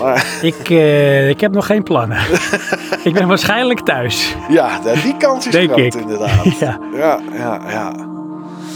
Maar 0.00 0.26
ik, 0.42 0.70
eh, 0.70 1.28
ik 1.28 1.40
heb 1.40 1.52
nog 1.52 1.66
geen 1.66 1.82
plannen. 1.82 2.18
ik 3.04 3.12
ben 3.12 3.28
waarschijnlijk 3.28 3.80
thuis. 3.80 4.36
ja, 4.48 4.78
die 5.02 5.16
kans 5.16 5.46
is 5.46 5.52
Denk 5.52 5.70
groot 5.72 5.78
ik. 5.84 5.94
inderdaad. 5.94 6.44
ja. 6.60 6.78
Ja, 6.94 7.18
ja, 7.32 7.60
ja. 7.68 7.92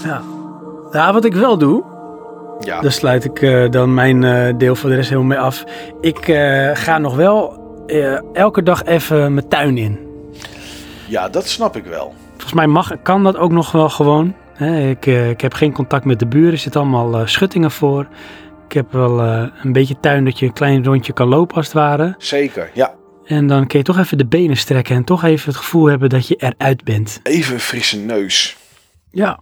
Ja. 0.04 0.20
Nou, 0.90 1.12
wat 1.12 1.24
ik 1.24 1.34
wel 1.34 1.58
doe, 1.58 1.82
Ja, 2.64 2.80
daar 2.80 2.92
sluit 2.92 3.24
ik 3.24 3.42
eh, 3.42 3.70
dan 3.70 3.94
mijn 3.94 4.24
eh, 4.24 4.54
deel 4.56 4.74
voor 4.74 4.90
de 4.90 4.96
rest 4.96 5.08
helemaal 5.08 5.28
mee 5.28 5.38
af. 5.38 5.64
Ik 6.00 6.28
eh, 6.28 6.70
ga 6.74 6.98
nog 6.98 7.16
wel 7.16 7.60
elke 8.32 8.62
dag 8.62 8.84
even 8.84 9.34
mijn 9.34 9.48
tuin 9.48 9.78
in. 9.78 9.98
ja, 11.08 11.28
dat 11.28 11.48
snap 11.48 11.76
ik 11.76 11.84
wel. 11.84 12.14
Volgens 12.30 12.52
mij 12.52 12.66
mag, 12.66 13.02
kan 13.02 13.24
dat 13.24 13.36
ook 13.36 13.50
nog 13.50 13.72
wel 13.72 13.88
gewoon. 13.88 14.34
Hè, 14.54 14.88
ik, 14.88 15.06
ik 15.06 15.40
heb 15.40 15.54
geen 15.54 15.72
contact 15.72 16.04
met 16.04 16.18
de 16.18 16.26
buren, 16.26 16.52
er 16.52 16.58
zitten 16.58 16.80
allemaal 16.80 17.26
schuttingen 17.26 17.70
voor. 17.70 18.06
Ik 18.66 18.72
heb 18.72 18.92
wel 18.92 19.20
een 19.62 19.72
beetje 19.72 20.00
tuin 20.00 20.24
dat 20.24 20.38
je 20.38 20.46
een 20.46 20.52
klein 20.52 20.84
rondje 20.84 21.12
kan 21.12 21.28
lopen 21.28 21.56
als 21.56 21.66
het 21.66 21.74
ware. 21.74 22.14
Zeker, 22.18 22.70
ja. 22.74 22.94
En 23.24 23.46
dan 23.46 23.66
kun 23.66 23.78
je 23.78 23.84
toch 23.84 23.98
even 23.98 24.18
de 24.18 24.26
benen 24.26 24.56
strekken 24.56 24.96
en 24.96 25.04
toch 25.04 25.24
even 25.24 25.48
het 25.48 25.56
gevoel 25.56 25.86
hebben 25.86 26.08
dat 26.08 26.28
je 26.28 26.36
eruit 26.36 26.84
bent. 26.84 27.20
Even 27.22 27.54
een 27.54 27.60
frisse 27.60 27.98
neus. 27.98 28.56
Ja, 29.10 29.38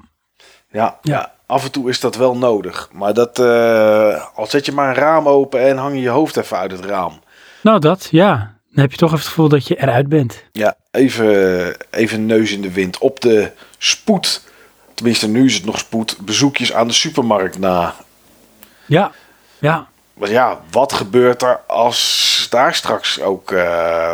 Ja, 0.71 0.99
Ja. 1.03 1.39
Af 1.51 1.65
en 1.65 1.71
toe 1.71 1.89
is 1.89 2.01
dat 2.01 2.17
wel 2.17 2.37
nodig. 2.37 2.89
Maar 2.93 3.15
dat, 3.15 3.39
eh, 3.39 4.25
al 4.35 4.47
zet 4.47 4.67
je 4.67 4.73
maar 4.73 4.89
een 4.89 5.03
raam 5.03 5.29
open 5.29 5.61
en 5.61 5.77
hang 5.77 5.95
je 5.95 6.01
je 6.01 6.09
hoofd 6.09 6.37
even 6.37 6.59
uit 6.59 6.71
het 6.71 6.85
raam. 6.85 7.21
nou 7.63 7.79
dat, 7.79 8.09
ja. 8.11 8.59
Dan 8.73 8.83
heb 8.83 8.91
je 8.91 8.97
toch 8.97 9.09
even 9.09 9.21
het 9.21 9.29
gevoel 9.29 9.49
dat 9.49 9.67
je 9.67 9.83
eruit 9.83 10.09
bent. 10.09 10.45
Ja, 10.53 10.75
even, 10.91 11.77
even 11.91 12.27
neus 12.27 12.53
in 12.53 12.63
de 12.63 12.73
wind. 12.73 12.99
Op 12.99 13.21
de 13.21 13.51
spoed, 13.79 14.43
tenminste 14.95 15.29
nu 15.29 15.45
is 15.45 15.55
het 15.55 15.65
nog 15.65 15.79
spoed, 15.79 16.17
bezoekjes 16.21 16.73
aan 16.73 16.87
de 16.87 16.93
supermarkt 16.93 17.59
na. 17.59 17.95
Ja, 18.87 19.13
ja. 19.59 19.89
Maar 20.15 20.31
ja, 20.31 20.61
wat 20.71 20.93
gebeurt 20.93 21.43
er 21.43 21.61
als 21.67 22.47
daar 22.51 22.75
straks 22.75 23.21
ook, 23.21 23.53
eh, 23.53 23.63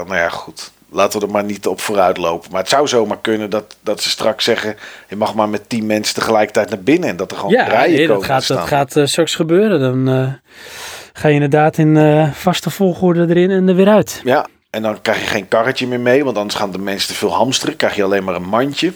nou 0.07 0.17
ja 0.17 0.29
goed, 0.29 0.71
laten 0.97 1.21
we 1.21 1.27
er 1.27 1.33
maar 1.33 1.45
niet 1.45 1.67
op 1.67 1.81
vooruit 1.81 2.17
lopen. 2.17 2.51
Maar 2.51 2.61
het 2.61 2.69
zou 2.69 2.89
zomaar 2.89 3.19
kunnen 3.21 3.51
dat, 3.51 3.77
dat 3.83 4.03
ze 4.03 4.09
straks 4.09 4.45
zeggen, 4.45 4.77
je 5.09 5.17
mag 5.17 5.35
maar 5.35 5.49
met 5.49 5.69
tien 5.69 5.87
mensen 5.87 6.15
tegelijkertijd 6.15 6.71
naar 6.71 6.81
binnen. 6.81 7.09
En 7.09 7.17
dat 7.17 7.31
er 7.31 7.37
gewoon 7.37 7.53
Ja, 7.53 7.65
rijen 7.65 7.97
nee, 7.97 8.07
komen 8.07 8.15
dat 8.17 8.25
gaat, 8.31 8.39
te 8.39 8.45
staan. 8.45 8.57
dat 8.57 8.67
gaat 8.69 8.97
eh, 8.97 9.05
straks 9.05 9.35
gebeuren. 9.35 9.81
Dan 9.81 10.09
eh, 10.09 10.33
ga 11.13 11.29
je 11.29 11.35
inderdaad 11.35 11.79
in 11.79 11.97
eh, 11.97 12.33
vaste 12.33 12.71
volgorde 12.71 13.27
erin 13.29 13.51
en 13.51 13.69
er 13.69 13.75
weer 13.75 13.89
uit. 13.89 14.21
Ja, 14.25 14.47
en 14.71 14.83
dan 14.83 15.01
krijg 15.03 15.21
je 15.21 15.27
geen 15.27 15.49
karretje 15.49 15.87
meer 15.87 16.01
mee, 16.01 16.25
want 16.25 16.37
anders 16.37 16.55
gaan 16.55 16.71
de 16.73 16.79
mensen 16.79 17.09
te 17.09 17.15
veel 17.15 17.33
hamsteren. 17.35 17.77
Krijg 17.77 17.95
je 17.97 18.03
alleen 18.03 18.25
maar 18.25 18.35
een 18.35 18.49
mandje. 18.49 18.93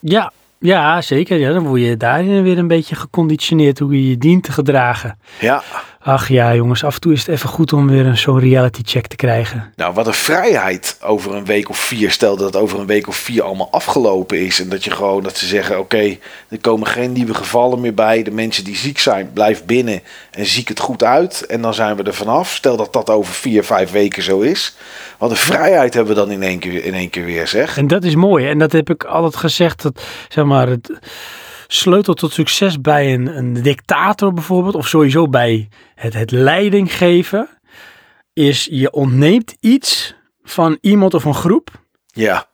Ja, 0.00 0.32
ja 0.58 1.00
zeker. 1.00 1.38
Ja, 1.38 1.52
dan 1.52 1.66
word 1.66 1.80
je 1.80 1.96
daarin 1.96 2.42
weer 2.42 2.58
een 2.58 2.66
beetje 2.66 2.94
geconditioneerd 2.94 3.78
hoe 3.78 3.92
je 3.92 4.08
je 4.08 4.18
dient 4.18 4.44
te 4.44 4.52
gedragen. 4.52 5.18
Ja, 5.38 5.62
Ach 6.04 6.28
ja, 6.28 6.54
jongens, 6.54 6.84
af 6.84 6.94
en 6.94 7.00
toe 7.00 7.12
is 7.12 7.18
het 7.18 7.28
even 7.28 7.48
goed 7.48 7.72
om 7.72 7.88
weer 7.88 8.06
een 8.06 8.18
zo'n 8.18 8.38
reality 8.38 8.80
check 8.84 9.06
te 9.06 9.16
krijgen. 9.16 9.72
nou 9.76 9.94
wat 9.94 10.06
een 10.06 10.12
vrijheid 10.12 10.98
over 11.02 11.34
een 11.34 11.44
week 11.44 11.68
of 11.68 11.78
vier. 11.78 12.10
Stel 12.10 12.36
dat 12.36 12.46
het 12.46 12.62
over 12.62 12.80
een 12.80 12.86
week 12.86 13.08
of 13.08 13.16
vier 13.16 13.42
allemaal 13.42 13.68
afgelopen 13.70 14.40
is. 14.40 14.60
En 14.60 14.68
dat 14.68 14.84
je 14.84 14.90
gewoon, 14.90 15.22
dat 15.22 15.36
ze 15.36 15.46
zeggen, 15.46 15.78
oké, 15.78 16.16
er 16.48 16.60
komen 16.60 16.86
geen 16.86 17.12
nieuwe 17.12 17.34
gevallen 17.34 17.80
meer 17.80 17.94
bij. 17.94 18.22
De 18.22 18.30
mensen 18.30 18.64
die 18.64 18.76
ziek 18.76 18.98
zijn, 18.98 19.32
blijf 19.32 19.64
binnen 19.64 20.00
en 20.30 20.46
ziek 20.46 20.68
het 20.68 20.80
goed 20.80 21.04
uit. 21.04 21.46
En 21.46 21.62
dan 21.62 21.74
zijn 21.74 21.96
we 21.96 22.02
er 22.02 22.14
vanaf. 22.14 22.54
Stel 22.54 22.76
dat 22.76 22.92
dat 22.92 23.10
over 23.10 23.34
vier, 23.34 23.64
vijf 23.64 23.90
weken 23.90 24.22
zo 24.22 24.40
is. 24.40 24.76
Wat 25.18 25.30
een 25.30 25.36
vrijheid 25.36 25.94
hebben 25.94 26.14
we 26.14 26.20
dan 26.20 26.30
in 26.30 26.42
één 26.42 26.58
keer, 26.58 26.84
in 26.84 26.94
één 26.94 27.10
keer 27.10 27.24
weer, 27.24 27.48
zeg. 27.48 27.76
En 27.76 27.86
dat 27.86 28.04
is 28.04 28.14
mooi. 28.14 28.48
En 28.48 28.58
dat 28.58 28.72
heb 28.72 28.90
ik 28.90 29.04
altijd 29.04 29.36
gezegd. 29.36 29.82
Dat, 29.82 30.02
zeg 30.28 30.44
maar, 30.44 30.68
het 30.68 30.90
sleutel 31.72 32.14
tot 32.14 32.32
succes 32.32 32.80
bij 32.80 33.14
een, 33.14 33.36
een 33.36 33.52
dictator 33.52 34.32
bijvoorbeeld. 34.32 34.74
Of 34.74 34.88
sowieso 34.88 35.28
bij 35.28 35.68
het, 35.94 36.14
het 36.14 36.30
leiding 36.30 36.94
geven. 36.94 37.48
Is 38.32 38.68
je 38.70 38.90
ontneemt 38.90 39.56
iets 39.60 40.14
van 40.42 40.78
iemand 40.80 41.14
of 41.14 41.24
een 41.24 41.34
groep. 41.34 41.68
Ja, 42.06 42.46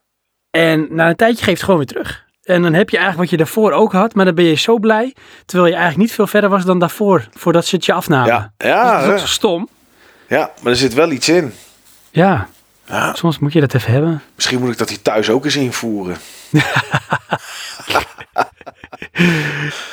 En 0.50 0.86
na 0.90 1.08
een 1.08 1.16
tijdje 1.16 1.44
geeft 1.44 1.56
het 1.56 1.62
gewoon 1.64 1.76
weer 1.76 1.86
terug. 1.86 2.26
En 2.42 2.62
dan 2.62 2.74
heb 2.74 2.90
je 2.90 2.96
eigenlijk 2.96 3.30
wat 3.30 3.38
je 3.38 3.44
daarvoor 3.44 3.72
ook 3.72 3.92
had. 3.92 4.14
Maar 4.14 4.24
dan 4.24 4.34
ben 4.34 4.44
je 4.44 4.54
zo 4.54 4.78
blij. 4.78 5.14
Terwijl 5.44 5.68
je 5.68 5.76
eigenlijk 5.76 6.08
niet 6.08 6.16
veel 6.16 6.26
verder 6.26 6.50
was 6.50 6.64
dan 6.64 6.78
daarvoor. 6.78 7.28
Voordat 7.30 7.66
ze 7.66 7.76
het 7.76 7.84
je 7.84 7.92
afnamen. 7.92 8.28
ja, 8.28 8.52
ja, 8.56 9.06
dat 9.06 9.14
is 9.14 9.20
zo 9.20 9.26
stom. 9.26 9.68
ja, 10.28 10.50
maar 10.62 10.72
er 10.72 10.78
zit 10.78 10.94
wel 10.94 11.10
iets 11.10 11.28
in. 11.28 11.52
Ja, 12.10 12.48
Ja, 12.88 13.14
soms 13.14 13.38
moet 13.38 13.52
je 13.52 13.60
dat 13.60 13.74
even 13.74 13.92
hebben. 13.92 14.22
misschien 14.34 14.58
moet 14.60 14.72
ik 14.72 14.78
dat 14.78 14.88
hier 14.88 15.02
thuis 15.02 15.30
ook 15.30 15.44
eens 15.44 15.56
invoeren. 15.56 16.16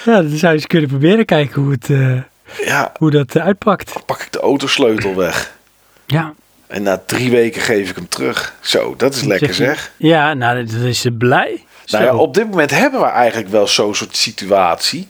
Ja, 0.06 0.22
dan 0.22 0.30
zou 0.38 0.52
je 0.54 0.58
eens 0.60 0.68
kunnen 0.68 0.90
proberen 0.90 1.26
kijken 1.26 1.62
hoe, 1.62 1.72
het, 1.72 1.90
eh, 1.90 2.22
Ja, 2.68 2.92
hoe 2.98 3.12
dat 3.12 3.36
eh, 3.36 3.44
uitpakt. 3.46 4.06
pak 4.06 4.22
ik 4.22 4.32
de 4.32 4.40
autosleutel 4.40 5.16
weg. 5.16 5.58
Ja. 6.06 6.34
En 6.68 6.84
na 6.84 7.02
drie 7.06 7.30
weken 7.32 7.62
geef 7.62 7.90
ik 7.90 7.96
hem 7.96 8.08
terug. 8.08 8.54
Zo, 8.62 8.94
dat 8.98 9.16
is 9.16 9.24
lekker 9.24 9.54
Zeg. 9.54 9.92
Ja, 9.98 10.34
nou, 10.34 10.66
dat 10.66 10.74
is 10.82 11.02
ze 11.02 11.12
blij. 11.12 11.64
Nou 11.88 12.04
ja, 12.04 12.16
op 12.16 12.34
dit 12.34 12.50
moment 12.50 12.72
hebben 12.72 13.00
we 13.00 13.06
eigenlijk 13.06 13.50
wel 13.50 13.68
zo'n 13.68 13.96
soort 13.96 14.16
situatie. 14.16 15.08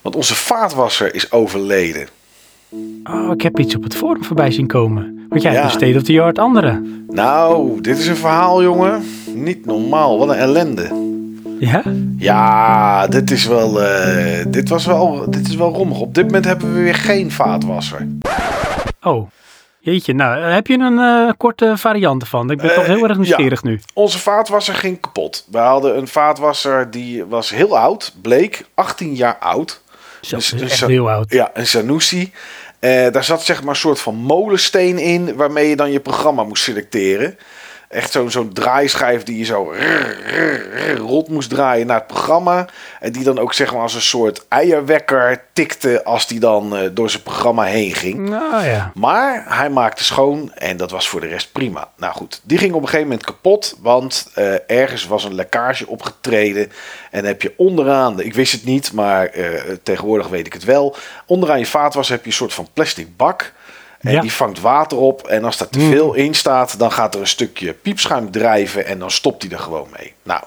Want 0.00 0.16
onze 0.16 0.34
vaatwasser 0.34 1.14
is 1.14 1.32
overleden. 1.32 2.08
Oh, 3.04 3.30
ik 3.32 3.42
heb 3.42 3.58
iets 3.58 3.76
op 3.76 3.82
het 3.82 3.94
forum 3.94 4.24
voorbij 4.24 4.50
zien 4.50 4.66
komen. 4.66 5.17
Want 5.28 5.42
jij 5.42 5.52
Ja. 5.52 5.60
hebt 5.60 5.72
een 5.74 5.78
state 5.80 5.96
of 5.96 6.02
the 6.02 6.20
art 6.20 6.38
andere. 6.38 6.82
Nou, 7.08 7.80
dit 7.80 7.98
is 7.98 8.06
een 8.06 8.16
verhaal, 8.16 8.62
jongen. 8.62 9.04
Niet 9.34 9.66
normaal. 9.66 10.18
Wat 10.18 10.28
een 10.28 10.34
ellende. 10.34 11.06
Ja? 11.58 11.82
Ja, 12.16 13.06
dit 13.06 13.30
is 13.30 13.46
wel, 13.46 13.82
eh, 13.82 14.44
dit 14.48 14.68
was 14.68 14.86
wel, 14.86 15.24
dit 15.30 15.48
is 15.48 15.54
wel 15.54 15.72
rommig. 15.72 15.98
Op 16.00 16.14
dit 16.14 16.24
moment 16.24 16.44
hebben 16.44 16.74
we 16.74 16.80
weer 16.82 16.94
geen 16.94 17.30
vaatwasser. 17.30 18.06
Oh. 19.02 19.30
Jeetje, 19.80 20.14
nou, 20.14 20.40
heb 20.42 20.66
je 20.66 20.78
een 20.78 20.98
eh, 20.98 21.32
korte 21.36 21.72
variant 21.76 22.22
ervan? 22.22 22.50
Ik 22.50 22.58
ben 22.58 22.70
Eh, 22.70 22.74
toch 22.76 22.86
heel 22.86 23.02
erg 23.02 23.12
ja. 23.12 23.16
nieuwsgierig 23.22 23.62
nu. 23.62 23.80
Onze 23.94 24.18
vaatwasser 24.18 24.74
ging 24.74 25.00
kapot. 25.00 25.46
We 25.50 25.58
hadden 25.58 25.96
een 25.96 26.08
vaatwasser 26.08 26.90
die 26.90 27.24
was 27.24 27.50
heel 27.50 27.78
oud, 27.78 28.14
bleek 28.22 28.64
18 28.74 29.14
jaar 29.14 29.36
oud. 29.40 29.80
Zo, 30.20 30.36
Dus- 30.36 30.52
is 30.52 30.60
dus 30.60 30.68
echt 30.70 30.78
zo- 30.78 30.86
heel 30.86 31.10
oud. 31.10 31.32
Ja, 31.32 31.50
een 31.54 31.66
Sanusi. 31.66 32.32
Eh, 32.78 33.10
daar 33.12 33.24
zat 33.24 33.42
zeg 33.42 33.60
maar 33.60 33.70
een 33.70 33.80
soort 33.80 34.00
van 34.00 34.14
molensteen 34.14 34.98
in 34.98 35.36
waarmee 35.36 35.68
je 35.68 35.76
dan 35.76 35.92
je 35.92 36.00
programma 36.00 36.42
moest 36.42 36.62
selecteren. 36.62 37.38
Echt 37.88 38.10
zo'n 38.12 38.30
zo'n 38.30 38.52
draaischijf 38.52 39.22
die 39.22 39.38
je 39.38 39.44
zo 39.44 39.70
rrr, 39.70 40.16
rrr, 40.26 40.66
rrr 40.74 40.96
rot 40.98 41.28
moest 41.28 41.50
draaien 41.50 41.86
naar 41.86 41.96
het 41.98 42.06
programma. 42.06 42.66
En 43.00 43.12
die 43.12 43.24
dan 43.24 43.38
ook 43.38 43.54
zeg 43.54 43.72
maar 43.72 43.82
als 43.82 43.94
een 43.94 44.00
soort 44.00 44.44
eierwekker 44.48 45.44
tikte 45.52 46.04
als 46.04 46.26
die 46.26 46.40
dan 46.40 46.76
eh, 46.76 46.88
door 46.92 47.10
zijn 47.10 47.22
programma 47.22 47.62
heen 47.64 47.94
ging. 47.94 48.28
Nou 48.28 48.64
ja. 48.64 48.92
Maar 48.94 49.44
hij 49.48 49.70
maakte 49.70 50.04
schoon 50.04 50.52
en 50.54 50.76
dat 50.76 50.90
was 50.90 51.08
voor 51.08 51.20
de 51.20 51.26
rest 51.26 51.52
prima. 51.52 51.88
Nou 51.96 52.14
goed, 52.14 52.40
die 52.44 52.58
ging 52.58 52.72
op 52.74 52.80
een 52.82 52.88
gegeven 52.88 53.08
moment 53.08 53.26
kapot, 53.26 53.76
want 53.80 54.28
eh, 54.34 54.54
ergens 54.70 55.06
was 55.06 55.24
een 55.24 55.34
lekkage 55.34 55.86
opgetreden. 55.86 56.70
En 57.10 57.24
heb 57.24 57.42
je 57.42 57.52
onderaan, 57.56 58.16
de- 58.16 58.24
ik 58.24 58.34
wist 58.34 58.52
het 58.52 58.64
niet, 58.64 58.92
maar 58.92 59.26
eh, 59.26 59.50
tegenwoordig 59.82 60.28
weet 60.28 60.46
ik 60.46 60.52
het 60.52 60.64
wel. 60.64 60.96
Onderaan 61.26 61.58
je 61.58 61.66
vaatwas 61.66 62.08
heb 62.08 62.20
je 62.20 62.26
een 62.26 62.32
soort 62.36 62.54
van 62.54 62.68
plastic 62.72 63.16
bak. 63.16 63.52
En 63.98 64.12
Ja. 64.12 64.20
die 64.20 64.32
vangt 64.32 64.60
water 64.60 64.98
op. 64.98 65.26
En 65.26 65.44
als 65.44 65.56
daar 65.56 65.68
te 65.68 65.80
veel 65.80 66.14
in 66.14 66.34
staat, 66.34 66.78
dan 66.78 66.92
gaat 66.92 67.14
er 67.14 67.20
een 67.20 67.26
stukje 67.26 67.72
piepschuim 67.72 68.30
drijven. 68.30 68.86
En 68.86 68.98
dan 68.98 69.10
stopt 69.10 69.42
hij 69.42 69.52
er 69.52 69.58
gewoon 69.58 69.88
mee. 69.98 70.12
Nou, 70.22 70.42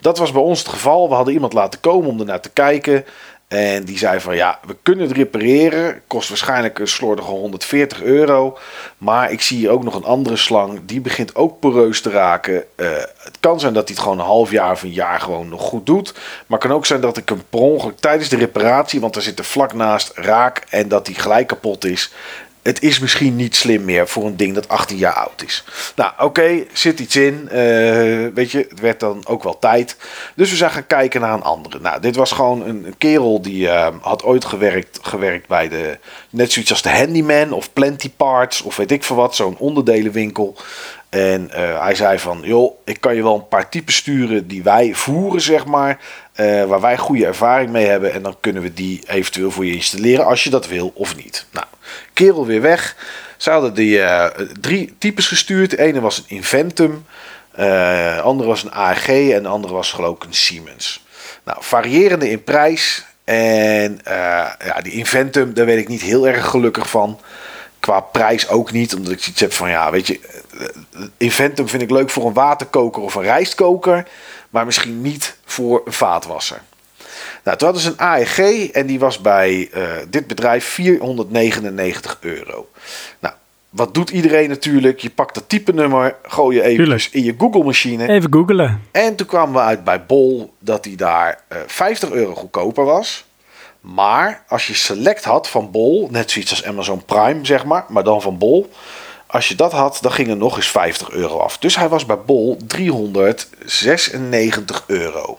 dat 0.00 0.18
was 0.18 0.32
bij 0.32 0.42
ons 0.42 0.58
het 0.58 0.68
geval. 0.68 1.08
We 1.08 1.14
hadden 1.14 1.34
iemand 1.34 1.52
laten 1.52 1.80
komen 1.80 2.10
om 2.10 2.20
ernaar 2.20 2.40
te 2.40 2.50
kijken. 2.50 3.04
En 3.48 3.84
die 3.84 3.98
zei 3.98 4.20
van 4.20 4.36
ja, 4.36 4.58
we 4.66 4.76
kunnen 4.82 5.06
het 5.08 5.16
repareren. 5.16 6.02
Kost 6.06 6.28
waarschijnlijk 6.28 6.78
een 6.78 6.88
slordige 6.88 7.30
140 7.30 8.02
euro. 8.02 8.58
Maar 8.98 9.30
ik 9.32 9.40
zie 9.42 9.56
hier 9.58 9.70
ook 9.70 9.84
nog 9.84 9.94
een 9.94 10.04
andere 10.04 10.36
slang. 10.36 10.80
Die 10.86 11.00
begint 11.00 11.34
ook 11.34 11.60
poreus 11.60 12.00
te 12.00 12.10
raken. 12.10 12.64
Eh, 12.76 12.86
het 13.18 13.36
kan 13.40 13.60
zijn 13.60 13.72
dat 13.72 13.84
hij 13.84 13.94
het 13.94 14.02
gewoon 14.04 14.18
een 14.18 14.24
half 14.24 14.50
jaar 14.50 14.70
of 14.72 14.82
een 14.82 14.92
jaar 14.92 15.20
gewoon 15.20 15.48
nog 15.48 15.62
goed 15.62 15.86
doet. 15.86 16.12
Maar 16.46 16.58
het 16.58 16.68
kan 16.68 16.76
ook 16.76 16.86
zijn 16.86 17.00
dat 17.00 17.16
ik 17.16 17.28
hem 17.28 17.42
per 17.50 17.60
ongeluk 17.60 17.98
tijdens 17.98 18.28
de 18.28 18.36
reparatie, 18.36 19.00
want 19.00 19.16
er 19.16 19.22
zit 19.22 19.38
er 19.38 19.44
vlak 19.44 19.72
naast 19.72 20.12
raak 20.14 20.62
en 20.70 20.88
dat 20.88 21.06
hij 21.06 21.16
gelijk 21.16 21.46
kapot 21.46 21.84
is. 21.84 22.12
Het 22.62 22.82
is 22.82 22.98
misschien 22.98 23.36
niet 23.36 23.56
slim 23.56 23.84
meer 23.84 24.08
voor 24.08 24.26
een 24.26 24.36
ding 24.36 24.54
dat 24.54 24.68
18 24.68 24.96
jaar 24.96 25.14
oud 25.14 25.42
is. 25.42 25.64
Nou, 25.96 26.12
oké, 26.18 26.64
zit 26.72 27.00
iets 27.00 27.16
in. 27.16 27.48
Eh, 27.48 27.56
weet 28.34 28.50
je, 28.50 28.66
het 28.68 28.80
werd 28.80 29.00
dan 29.00 29.26
ook 29.26 29.42
wel 29.42 29.58
tijd. 29.58 29.96
Dus 30.34 30.50
we 30.50 30.56
zijn 30.56 30.70
gaan 30.70 30.86
kijken 30.86 31.20
naar 31.20 31.32
een 31.32 31.42
andere. 31.42 31.78
Nou, 31.80 32.00
dit 32.00 32.16
was 32.16 32.32
gewoon 32.32 32.66
een, 32.66 32.94
kerel 32.98 33.42
die 33.42 33.68
eh, 33.68 33.94
had 34.00 34.22
ooit 34.22 34.44
gewerkt, 34.44 34.98
gewerkt 35.02 35.48
bij 35.48 35.68
de. 35.68 35.98
Net 36.30 36.52
zoiets 36.52 36.70
als 36.70 36.82
de 36.82 36.90
Handyman 36.90 37.52
of 37.52 37.72
Plenty 37.72 38.10
Parts 38.10 38.62
of 38.62 38.76
weet 38.76 38.90
ik 38.90 39.04
veel 39.04 39.16
wat, 39.16 39.34
zo'n 39.34 39.58
onderdelenwinkel. 39.58 40.56
En 41.12 41.50
eh, 41.50 41.82
hij 41.82 41.94
zei 41.94 42.18
van, 42.18 42.40
joh, 42.42 42.72
ik 42.84 43.00
kan 43.00 43.14
je 43.14 43.22
wel 43.22 43.34
een 43.34 43.48
paar 43.48 43.68
typen 43.68 43.92
sturen 43.92 44.48
die 44.48 44.62
wij 44.62 44.94
voeren, 44.94 45.40
zeg 45.40 45.66
maar. 45.66 46.00
Eh, 46.32 46.64
waar 46.64 46.80
wij 46.80 46.98
goede 46.98 47.26
ervaring 47.26 47.70
mee 47.70 47.86
hebben. 47.86 48.12
En 48.12 48.22
dan 48.22 48.36
kunnen 48.40 48.62
we 48.62 48.74
die 48.74 49.02
eventueel 49.06 49.50
voor 49.50 49.66
je 49.66 49.74
installeren 49.74 50.26
als 50.26 50.44
je 50.44 50.50
dat 50.50 50.66
wil 50.66 50.92
of 50.94 51.16
niet. 51.16 51.46
Nou, 51.50 51.66
kerel 52.12 52.46
weer 52.46 52.60
weg. 52.60 52.96
Ze 53.36 53.50
hadden 53.50 53.74
die 53.74 54.02
eh, 54.02 54.46
drie 54.60 54.94
types 54.98 55.28
gestuurd. 55.28 55.70
De 55.70 55.78
ene 55.78 56.00
was 56.00 56.18
een 56.18 56.36
Inventum. 56.36 57.04
de 57.54 58.20
andere 58.22 58.48
was 58.48 58.62
een 58.62 58.72
AEG. 58.72 59.08
En 59.08 59.42
de 59.42 59.48
andere 59.48 59.74
was 59.74 59.92
geloof 59.92 60.16
ik 60.16 60.24
een 60.24 60.34
Siemens. 60.34 61.04
Nou, 61.44 61.58
variërende 61.60 62.30
in 62.30 62.44
prijs. 62.44 63.04
En 63.24 64.00
ja, 64.04 64.80
die 64.82 64.92
Inventum, 64.92 65.54
daar 65.54 65.66
weet 65.66 65.78
ik 65.78 65.88
niet 65.88 66.02
heel 66.02 66.28
erg 66.28 66.46
gelukkig 66.46 66.90
van. 66.90 67.20
Qua 67.80 68.00
prijs 68.00 68.48
ook 68.48 68.72
niet, 68.72 68.94
omdat 68.94 69.12
ik 69.12 69.22
zoiets 69.22 69.40
heb 69.40 69.52
van 69.52 69.70
ja, 69.70 69.90
weet 69.90 70.06
je, 70.06 70.20
Inventum 71.16 71.68
vind 71.68 71.82
ik 71.82 71.90
leuk 71.90 72.10
voor 72.10 72.26
een 72.26 72.32
waterkoker 72.32 73.02
of 73.02 73.14
een 73.14 73.22
rijstkoker, 73.22 74.06
maar 74.52 74.64
misschien 74.64 75.00
niet 75.00 75.36
voor 75.44 75.82
een 75.84 75.92
vaatwasser. 75.92 76.62
Nou, 77.44 77.56
toen 77.56 77.68
hadden 77.68 77.82
ze 77.86 77.90
een 77.90 77.98
AEG 77.98 78.70
en 78.70 78.86
die 78.86 78.98
was 78.98 79.20
bij 79.20 79.68
eh, 79.72 79.82
dit 80.08 80.26
bedrijf 80.26 80.64
499 80.64 82.18
euro. 82.20 82.68
Nou, 83.18 83.34
wat 83.70 83.94
doet 83.94 84.10
iedereen 84.10 84.48
natuurlijk? 84.48 85.00
Je 85.00 85.10
pakt 85.10 85.34
dat 85.34 85.48
type 85.48 85.72
nummer, 85.72 86.16
gooi 86.22 86.56
je 86.56 86.62
even 86.62 86.76
Tuurlijk. 86.76 87.08
in 87.12 87.24
je 87.24 87.34
Google 87.38 87.64
machine. 87.64 88.08
Even 88.08 88.32
googelen. 88.32 88.82
En 88.90 89.16
toen 89.16 89.26
kwamen 89.26 89.54
we 89.54 89.60
uit 89.60 89.84
bij 89.84 90.04
Bol 90.04 90.54
dat 90.58 90.82
die 90.82 90.96
daar 90.96 91.40
eh 91.48 91.58
50 91.66 92.10
euro 92.10 92.34
goedkoper 92.34 92.84
was. 92.84 93.24
Maar 93.80 94.44
als 94.48 94.66
je 94.66 94.74
select 94.74 95.24
had 95.24 95.48
van 95.48 95.70
Bol, 95.70 96.08
net 96.10 96.30
zoiets 96.30 96.50
als 96.50 96.64
Amazon 96.64 97.04
Prime 97.04 97.44
zeg 97.46 97.64
maar, 97.64 97.84
maar 97.88 98.04
dan 98.04 98.22
van 98.22 98.38
Bol. 98.38 98.70
Als 99.32 99.48
je 99.48 99.54
dat 99.54 99.72
had, 99.72 99.98
dan 100.00 100.12
ging 100.12 100.28
er 100.28 100.36
nog 100.36 100.56
eens 100.56 100.70
50 100.70 101.10
euro 101.10 101.38
af. 101.38 101.58
Dus 101.58 101.76
hij 101.76 101.88
was 101.88 102.06
bij 102.06 102.18
Bol 102.18 102.56
396 102.66 104.84
euro. 104.86 105.38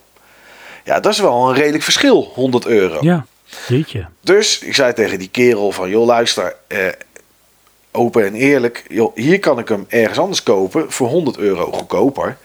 Ja, 0.84 1.00
dat 1.00 1.14
is 1.14 1.20
wel 1.20 1.50
een 1.50 1.56
redelijk 1.56 1.84
verschil, 1.84 2.32
100 2.34 2.66
euro. 2.66 2.98
Ja. 3.02 3.26
Jeetje. 3.68 4.08
Dus 4.22 4.60
ik 4.60 4.76
zei 4.76 4.94
tegen 4.94 5.20
die 5.20 5.30
kerel 5.30 5.72
van, 5.72 5.90
joh 5.90 6.06
luister, 6.06 6.56
eh, 6.68 6.88
open 7.92 8.26
en 8.26 8.34
eerlijk, 8.34 8.86
joh, 8.88 9.16
hier 9.16 9.40
kan 9.40 9.60
ik 9.60 9.68
hem 9.68 9.86
ergens 9.90 10.20
anders 10.20 10.44
kopen 10.44 10.92
voor 10.92 11.08
100 11.08 11.38
euro 11.38 11.72
goedkoper. 11.72 12.38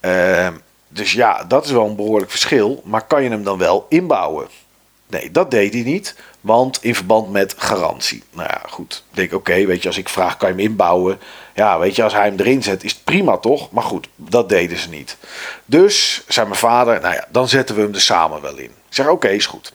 Ehm, 0.00 0.52
dus 0.88 1.12
ja, 1.12 1.44
dat 1.44 1.64
is 1.64 1.70
wel 1.70 1.86
een 1.86 1.96
behoorlijk 1.96 2.30
verschil. 2.30 2.82
Maar 2.84 3.06
kan 3.06 3.22
je 3.22 3.30
hem 3.30 3.44
dan 3.44 3.58
wel 3.58 3.86
inbouwen? 3.88 4.46
Nee, 5.06 5.30
dat 5.30 5.50
deed 5.50 5.72
hij 5.72 5.82
niet. 5.82 6.14
Want 6.46 6.78
in 6.82 6.94
verband 6.94 7.30
met 7.30 7.54
garantie. 7.56 8.22
Nou 8.30 8.48
ja, 8.48 8.62
goed. 8.68 9.04
Ik 9.10 9.16
denk, 9.16 9.32
oké, 9.32 9.66
weet 9.66 9.82
je, 9.82 9.88
als 9.88 9.98
ik 9.98 10.08
vraag, 10.08 10.36
kan 10.36 10.48
je 10.48 10.54
hem 10.54 10.64
inbouwen? 10.64 11.18
Ja, 11.54 11.78
weet 11.78 11.96
je, 11.96 12.02
als 12.02 12.12
hij 12.12 12.24
hem 12.24 12.38
erin 12.38 12.62
zet, 12.62 12.84
is 12.84 12.92
het 12.92 13.04
prima 13.04 13.36
toch? 13.36 13.70
Maar 13.70 13.82
goed, 13.82 14.08
dat 14.16 14.48
deden 14.48 14.78
ze 14.78 14.88
niet. 14.88 15.16
Dus 15.64 16.24
zei 16.28 16.46
mijn 16.46 16.58
vader, 16.58 17.00
nou 17.00 17.14
ja, 17.14 17.26
dan 17.30 17.48
zetten 17.48 17.74
we 17.74 17.82
hem 17.82 17.94
er 17.94 18.00
samen 18.00 18.42
wel 18.42 18.56
in. 18.56 18.64
Ik 18.64 18.70
zeg, 18.88 19.08
oké, 19.08 19.28
is 19.28 19.46
goed. 19.46 19.72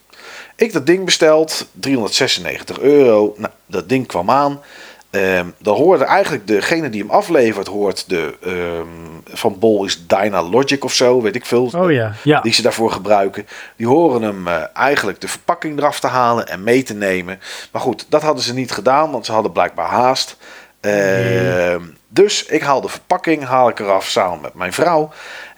Ik 0.55 0.73
dat 0.73 0.85
ding 0.85 1.05
besteld, 1.05 1.67
396 1.71 2.79
euro. 2.79 3.33
Nou, 3.37 3.53
dat 3.65 3.89
ding 3.89 4.07
kwam 4.07 4.29
aan. 4.29 4.61
Ehm, 5.11 5.45
dan 5.57 5.75
hoorde 5.75 6.03
eigenlijk 6.03 6.47
degene 6.47 6.89
die 6.89 7.01
hem 7.01 7.09
aflevert, 7.09 7.67
hoort 7.67 8.09
de 8.09 8.37
ehm, 8.43 9.37
van 9.37 9.59
Bol 9.59 9.85
is 9.85 10.07
Dynalogic 10.07 10.83
of 10.83 10.93
zo, 10.93 11.21
weet 11.21 11.35
ik 11.35 11.45
veel. 11.45 11.69
Oh 11.75 11.91
ja, 11.91 12.13
ja. 12.23 12.41
Die 12.41 12.53
ze 12.53 12.61
daarvoor 12.61 12.91
gebruiken. 12.91 13.47
Die 13.75 13.87
horen 13.87 14.21
hem 14.21 14.47
eh, 14.47 14.63
eigenlijk 14.73 15.21
de 15.21 15.27
verpakking 15.27 15.77
eraf 15.77 15.99
te 15.99 16.07
halen 16.07 16.47
en 16.47 16.63
mee 16.63 16.83
te 16.83 16.93
nemen. 16.93 17.39
Maar 17.71 17.81
goed, 17.81 18.05
dat 18.09 18.21
hadden 18.21 18.43
ze 18.43 18.53
niet 18.53 18.71
gedaan, 18.71 19.11
want 19.11 19.25
ze 19.25 19.31
hadden 19.31 19.51
blijkbaar 19.51 19.89
haast. 19.89 20.37
Ehm, 20.79 21.81
Dus 22.07 22.45
ik 22.45 22.61
haal 22.61 22.81
de 22.81 22.89
verpakking, 22.89 23.43
haal 23.45 23.69
ik 23.69 23.79
eraf 23.79 24.05
samen 24.07 24.41
met 24.41 24.53
mijn 24.53 24.73
vrouw. 24.73 25.11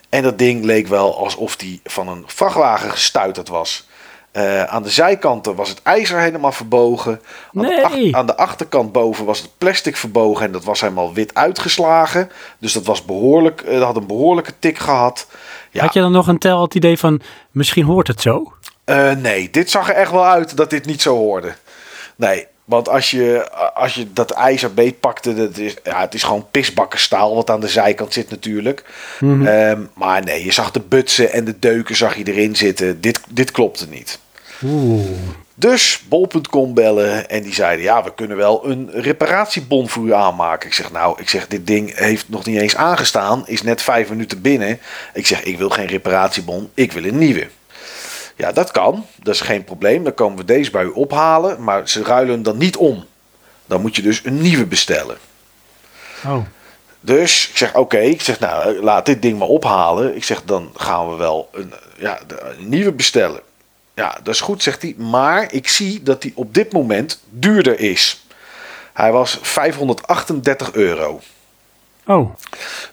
En 0.10 0.24
dat 0.24 0.38
ding 0.38 0.64
leek 0.64 0.88
wel 0.88 1.18
alsof 1.18 1.56
die 1.56 1.82
van 1.84 2.08
een 2.08 2.24
vrachtwagen 2.26 2.92
gestuiterd 2.92 3.48
was. 3.48 3.88
Eh, 4.34 4.64
aan 4.64 4.84
de 4.84 4.90
zijkanten 4.90 5.56
was 5.56 5.70
het 5.70 5.82
ijzer 5.84 6.20
helemaal 6.20 6.52
verbogen. 6.52 7.22
Aan, 7.56 7.62
de 7.62 7.68
Nee. 7.68 7.86
ach- 7.86 8.20
aan 8.20 8.26
de 8.26 8.36
achterkant 8.38 8.92
boven 8.92 9.26
was 9.26 9.40
het 9.42 9.50
plastic 9.58 9.96
verbogen 9.98 10.46
en 10.46 10.52
dat 10.52 10.64
was 10.64 10.82
helemaal 10.82 11.14
wit 11.14 11.34
uitgeslagen. 11.34 12.32
Dus 12.60 12.74
dat 12.74 12.86
was 12.86 13.06
behoorlijk, 13.06 13.62
eh, 13.62 13.74
dat 13.74 13.84
had 13.84 13.96
een 13.96 14.08
behoorlijke 14.08 14.54
tik 14.60 14.78
gehad. 14.80 15.28
Ja, 15.72 15.82
Had 15.82 15.94
je 15.94 16.00
dan 16.00 16.12
nog 16.12 16.28
een 16.28 16.38
tel 16.38 16.62
het 16.62 16.76
idee 16.76 16.98
van, 17.00 17.22
misschien 17.52 17.86
hoort 17.86 18.08
het 18.08 18.22
zo? 18.22 18.54
eh, 18.84 19.12
nee, 19.12 19.50
dit 19.50 19.70
zag 19.72 19.90
er 19.90 19.96
echt 19.96 20.12
wel 20.12 20.26
uit 20.26 20.58
dat 20.58 20.70
dit 20.70 20.86
niet 20.86 21.02
zo 21.02 21.16
hoorde. 21.16 21.54
Nee, 22.16 22.48
want 22.66 22.90
als 22.90 23.12
je, 23.12 23.52
als 23.74 23.94
je 23.94 24.14
dat 24.14 24.32
ijzer 24.32 24.74
beetpakte, 24.74 25.36
dat 25.36 25.58
is, 25.58 25.76
ja, 25.84 26.00
het 26.00 26.14
is 26.14 26.24
gewoon 26.24 26.48
pisbakkenstaal 26.52 27.36
wat 27.36 27.50
aan 27.50 27.60
de 27.60 27.68
zijkant 27.68 28.14
zit 28.14 28.30
natuurlijk. 28.30 28.84
Mhm. 29.20 29.48
Ehm, 29.48 29.82
maar 29.94 30.24
nee, 30.24 30.46
je 30.46 30.52
zag 30.52 30.72
de 30.72 30.80
butsen 30.80 31.32
en 31.32 31.46
de 31.46 31.60
deuken 31.60 31.96
zag 31.96 32.16
je 32.16 32.24
erin 32.24 32.56
zitten. 32.56 33.02
Dit, 33.02 33.20
dit 33.30 33.52
klopte 33.52 33.88
niet. 33.90 34.20
Oeh. 34.64 35.08
Dus 35.56 36.04
bol.com 36.10 36.74
bellen 36.74 37.30
en 37.30 37.44
die 37.44 37.54
zeiden: 37.54 37.86
Ja, 37.86 38.04
we 38.04 38.14
kunnen 38.14 38.38
wel 38.38 38.70
een 38.70 38.90
reparatiebon 38.94 39.90
voor 39.90 40.06
u 40.06 40.14
aanmaken. 40.14 40.68
Ik 40.68 40.74
zeg: 40.74 40.92
Nou, 40.92 41.22
ik 41.22 41.30
zeg, 41.30 41.48
dit 41.48 41.68
ding 41.68 41.98
heeft 41.98 42.30
nog 42.30 42.46
niet 42.46 42.62
eens 42.62 42.76
aangestaan, 42.76 43.44
is 43.48 43.62
net 43.62 43.82
vijf 43.82 44.10
minuten 44.10 44.42
binnen. 44.42 44.80
Ik 45.14 45.28
zeg: 45.28 45.44
Ik 45.44 45.58
wil 45.58 45.70
geen 45.70 45.88
reparatiebon, 45.88 46.70
ik 46.74 46.92
wil 46.92 47.04
een 47.04 47.18
nieuwe. 47.18 47.48
Ja, 48.36 48.52
dat 48.52 48.72
kan, 48.72 49.06
dat 49.24 49.34
is 49.34 49.42
geen 49.42 49.64
probleem. 49.64 50.04
Dan 50.04 50.14
komen 50.14 50.38
we 50.38 50.46
deze 50.46 50.72
bij 50.72 50.84
u 50.84 50.90
ophalen, 50.90 51.64
maar 51.64 51.90
ze 51.90 52.04
ruilen 52.04 52.34
hem 52.34 52.44
dan 52.44 52.58
niet 52.58 52.78
om. 52.78 53.06
Dan 53.66 53.82
moet 53.82 53.96
je 53.96 54.02
dus 54.02 54.22
een 54.26 54.42
nieuwe 54.42 54.66
bestellen. 54.66 55.18
Oh. 56.26 56.46
Dus 57.00 57.50
ik 57.50 57.58
zeg, 57.58 57.76
oké, 57.76 57.98
ik 57.98 58.22
zeg, 58.22 58.40
nou, 58.40 58.82
laat 58.84 59.06
dit 59.06 59.22
ding 59.22 59.40
maar 59.40 59.48
ophalen. 59.48 60.16
Ik 60.16 60.24
zeg, 60.24 60.44
dan 60.44 60.72
gaan 60.76 61.10
we 61.10 61.16
wel 61.16 61.50
een, 61.54 61.74
ja, 61.98 62.20
een 62.58 62.70
nieuwe 62.70 62.92
bestellen. 62.92 63.42
Ja, 63.96 64.18
dat 64.24 64.34
is 64.34 64.42
goed, 64.42 64.64
zegt 64.64 64.82
hij. 64.82 64.96
Maar 64.98 65.54
ik 65.54 65.68
zie 65.68 66.04
dat 66.04 66.22
die 66.22 66.32
op 66.36 66.54
dit 66.54 66.72
moment 66.74 67.20
duurder 67.30 67.80
is. 67.80 68.26
Hij 68.94 69.12
was 69.12 69.40
538 69.42 70.74
euro. 70.74 71.22
Oh, 72.06 72.36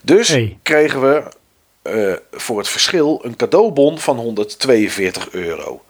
Dus 0.02 0.28
Hey. 0.28 0.58
kregen 0.62 1.00
we 1.00 1.22
eh, 1.82 2.12
voor 2.32 2.58
het 2.58 2.68
verschil 2.68 3.20
een 3.22 3.36
cadeaubon 3.36 3.98
van 3.98 4.16
142 4.16 5.30
euro. 5.30 5.82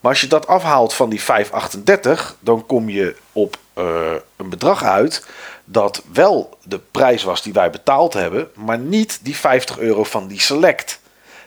Maar 0.00 0.12
als 0.12 0.20
je 0.20 0.26
dat 0.26 0.46
afhaalt 0.46 0.94
van 0.94 1.10
die 1.10 1.22
538, 1.22 2.36
dan 2.40 2.66
kom 2.66 2.88
je 2.88 3.16
op 3.32 3.56
eh, 3.72 4.12
een 4.36 4.48
bedrag 4.48 4.82
uit 4.82 5.26
dat 5.64 6.02
wel 6.12 6.58
de 6.62 6.78
prijs 6.78 7.22
was 7.22 7.42
die 7.42 7.52
wij 7.52 7.70
betaald 7.70 8.12
hebben, 8.12 8.50
maar 8.54 8.78
niet 8.78 9.18
die 9.22 9.36
50 9.36 9.78
euro 9.78 10.04
van 10.04 10.26
die 10.26 10.40
select 10.40 11.00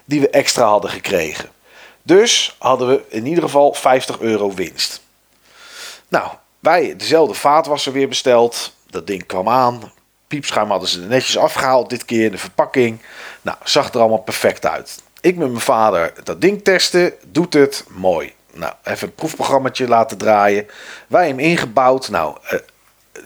die 0.05 0.21
we 0.21 0.29
extra 0.29 0.67
hadden 0.67 0.91
gekregen. 0.91 1.49
Dus 2.03 2.55
hadden 2.59 2.87
we 2.87 3.01
in 3.07 3.25
ieder 3.25 3.43
geval 3.43 3.73
50 3.73 4.19
euro 4.19 4.53
winst. 4.53 5.01
Nou, 6.07 6.29
wij 6.59 6.95
dezelfde 6.95 7.33
vaatwasser 7.33 7.93
weer 7.93 8.07
besteld. 8.07 8.73
Dat 8.89 9.07
ding 9.07 9.25
kwam 9.25 9.49
aan. 9.49 9.91
Piepschuim 10.27 10.69
hadden 10.69 10.89
ze 10.89 11.01
er 11.01 11.07
netjes 11.07 11.37
afgehaald 11.37 11.89
dit 11.89 12.05
keer. 12.05 12.31
De 12.31 12.37
verpakking. 12.37 12.99
Nou, 13.41 13.57
zag 13.63 13.93
er 13.93 13.99
allemaal 13.99 14.17
perfect 14.17 14.65
uit. 14.65 15.01
Ik 15.21 15.35
met 15.35 15.49
mijn 15.49 15.61
vader 15.61 16.13
dat 16.23 16.41
ding 16.41 16.63
testen. 16.63 17.13
Doet 17.27 17.53
het. 17.53 17.83
Mooi. 17.87 18.33
Nou, 18.53 18.73
even 18.83 19.07
een 19.07 19.15
proefprogrammaatje 19.15 19.87
laten 19.87 20.17
draaien. 20.17 20.67
Wij 21.07 21.27
hem 21.27 21.39
ingebouwd. 21.39 22.09
Nou, 22.09 22.37
eh, 22.43 22.59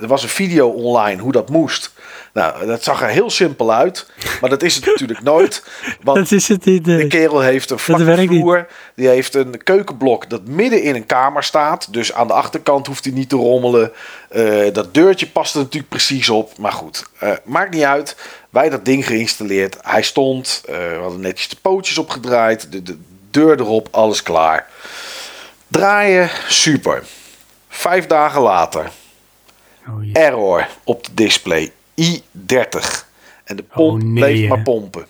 er 0.02 0.08
was 0.08 0.24
een 0.24 0.30
video 0.30 0.70
online 0.70 1.22
hoe 1.22 1.32
dat 1.32 1.50
moest. 1.50 1.92
Nou, 2.34 2.66
dat 2.66 2.84
zag 2.84 3.02
er 3.02 3.08
heel 3.08 3.30
simpel 3.30 3.74
uit. 3.74 4.06
Maar 4.42 4.50
dat 4.50 4.64
is 4.64 4.76
het 4.76 4.86
natuurlijk 4.86 5.22
nooit. 5.22 5.64
Want 6.02 6.18
dat 6.30 6.32
is 6.32 6.48
het 6.48 6.66
niet. 6.66 6.86
de 6.86 7.08
kerel 7.08 7.40
heeft 7.40 7.70
een 7.70 7.80
vlakke 7.80 8.16
niet. 8.16 8.28
vloer. 8.30 8.68
Die 8.96 9.08
heeft 9.08 9.36
een 9.36 9.64
keukenblok 9.64 10.30
dat 10.30 10.48
midden 10.48 10.84
in 10.84 10.96
een 10.96 11.06
kamer 11.06 11.44
staat. 11.44 11.94
Dus 11.94 12.14
aan 12.14 12.28
de 12.28 12.34
achterkant 12.34 12.88
hoeft 12.88 13.04
hij 13.04 13.14
niet 13.14 13.30
te 13.30 13.36
rommelen. 13.36 13.92
Eh, 14.30 14.74
dat 14.74 14.94
deurtje 14.94 15.28
past 15.28 15.54
er 15.54 15.60
natuurlijk 15.60 15.90
precies 15.90 16.30
op. 16.30 16.58
Maar 16.58 16.72
goed, 16.72 17.06
eh, 17.20 17.32
maakt 17.44 17.74
niet 17.74 17.84
uit. 17.84 18.16
Wij 18.50 18.70
dat 18.70 18.86
ding 18.86 19.06
geïnstalleerd. 19.06 19.78
Hij 19.82 20.02
stond. 20.02 20.62
eh, 20.66 20.76
we 20.76 20.98
hadden 21.02 21.20
netjes 21.22 21.50
de 21.50 21.58
pootjes 21.62 21.98
opgedraaid. 21.98 22.72
De, 22.72 22.84
de 22.84 22.98
deur 23.32 23.60
erop. 23.60 23.88
Alles 23.92 24.24
klaar. 24.24 24.68
Draaien. 25.68 26.30
Super. 26.48 27.04
Vijf 27.70 28.08
dagen 28.08 28.42
later. 28.42 28.92
Oh. 29.88 30.10
Error 30.14 30.68
op 30.84 31.04
de 31.06 31.14
display. 31.14 31.72
I30. 32.02 33.10
En 33.44 33.56
de 33.56 33.64
pomp 33.64 34.02
Oh, 34.02 34.08
nee, 34.08 34.24
bleef 34.24 34.50
maar 34.50 34.62
pompen. 34.62 35.08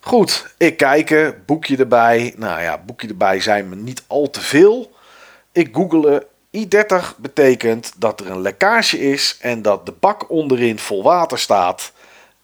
Goed, 0.00 0.54
ik 0.56 0.76
kijken, 0.76 1.42
boekje 1.46 1.76
erbij. 1.76 2.34
Nou 2.36 2.62
ja, 2.62 2.78
boekje 2.86 3.08
erbij 3.08 3.40
zijn 3.40 3.68
me 3.68 3.76
niet 3.76 4.02
al 4.06 4.30
te 4.30 4.40
veel. 4.40 4.92
Ik 5.52 5.68
googelde. 5.72 6.26
I30 6.56 7.16
betekent 7.16 7.92
dat 7.96 8.20
er 8.20 8.30
een 8.30 8.40
lekkage 8.40 8.98
is 8.98 9.36
en 9.40 9.62
dat 9.62 9.86
de 9.86 9.94
bak 10.00 10.30
onderin 10.30 10.78
vol 10.78 11.02
water 11.02 11.38
staat. 11.38 11.92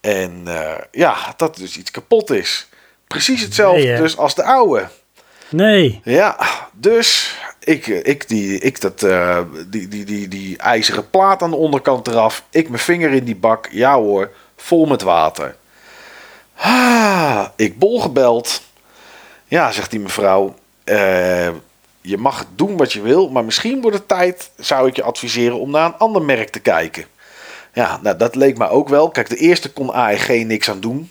En 0.00 0.42
eh, 0.44 0.74
ja, 0.90 1.34
dat 1.36 1.56
dus 1.56 1.78
iets 1.78 1.90
kapot 1.90 2.30
is. 2.30 2.68
Precies 3.06 3.42
hetzelfde 3.42 3.84
Nee, 3.84 3.96
dus 3.96 4.16
als 4.16 4.34
de 4.34 4.44
oude. 4.44 4.88
Nee. 5.48 6.00
Ja, 6.04 6.36
dus 6.72 7.36
ik, 7.58 7.86
eh, 7.86 8.00
ik, 8.02 8.28
die, 8.28 8.58
ik 8.58 8.80
dat, 8.80 9.02
eh, 9.02 9.38
die, 9.66 9.88
die, 9.88 10.04
die, 10.04 10.28
die 10.28 10.58
ijzeren 10.58 11.10
plaat 11.10 11.42
aan 11.42 11.50
de 11.50 11.56
onderkant 11.56 12.06
eraf. 12.08 12.44
Ik 12.50 12.68
mijn 12.68 12.82
vinger 12.82 13.10
in 13.12 13.24
die 13.24 13.36
bak. 13.36 13.68
Ja 13.70 13.94
hoor, 13.96 14.30
vol 14.56 14.86
met 14.86 15.02
water. 15.02 15.56
Ah, 16.56 17.46
ik 17.56 17.78
bol 17.78 18.00
gebeld. 18.00 18.62
Ja, 19.48 19.72
zegt 19.72 19.90
die 19.90 20.00
mevrouw. 20.00 20.54
eh, 20.84 21.48
je 22.00 22.16
mag 22.18 22.46
doen 22.54 22.76
wat 22.76 22.92
je 22.92 23.00
wil, 23.00 23.28
maar 23.30 23.44
misschien 23.44 23.80
wordt 23.80 23.96
het 23.96 24.08
tijd, 24.08 24.50
zou 24.56 24.88
ik 24.88 24.96
je 24.96 25.02
adviseren, 25.02 25.58
om 25.58 25.70
naar 25.70 25.84
een 25.86 25.96
ander 25.98 26.22
merk 26.22 26.50
te 26.50 26.60
kijken. 26.60 27.04
Ja, 27.72 27.98
nou, 28.02 28.16
dat 28.16 28.34
leek 28.34 28.58
mij 28.58 28.68
ook 28.68 28.88
wel. 28.88 29.10
Kijk, 29.10 29.28
de 29.28 29.36
eerste 29.36 29.72
kon 29.72 29.92
AEG 29.92 30.28
niks 30.28 30.70
aan 30.70 30.80
doen. 30.80 31.10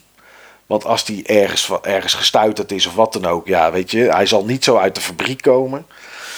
Want 0.65 0.85
als 0.85 1.05
die 1.05 1.25
ergens, 1.25 1.69
ergens 1.81 2.13
gestuiterd 2.13 2.71
is 2.71 2.85
of 2.85 2.95
wat 2.95 3.13
dan 3.13 3.25
ook, 3.25 3.47
ja, 3.47 3.71
weet 3.71 3.91
je, 3.91 3.99
hij 3.99 4.25
zal 4.25 4.45
niet 4.45 4.63
zo 4.63 4.77
uit 4.77 4.95
de 4.95 5.01
fabriek 5.01 5.41
komen. 5.41 5.85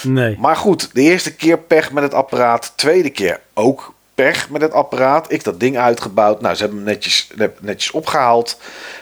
Nee. 0.02 0.38
Maar 0.40 0.56
goed, 0.56 0.90
de 0.94 1.02
eerste 1.02 1.36
keer 1.36 1.60
pech 1.60 1.92
met 1.92 2.04
het 2.04 2.14
apparaat. 2.14 2.74
Tweede 2.76 3.10
keer 3.10 3.40
ook 3.54 3.94
pech 4.16 4.50
met 4.50 4.62
het 4.62 4.72
apparaat. 4.72 5.32
Ik 5.32 5.44
dat 5.44 5.60
ding 5.60 5.78
uitgebouwd. 5.78 6.42
Nou, 6.42 6.56
ze 6.56 6.62
hebben 6.62 6.80
hem 6.80 6.88
netjes, 6.88 7.30
netjes 7.60 7.92
opgehaald. 7.92 8.60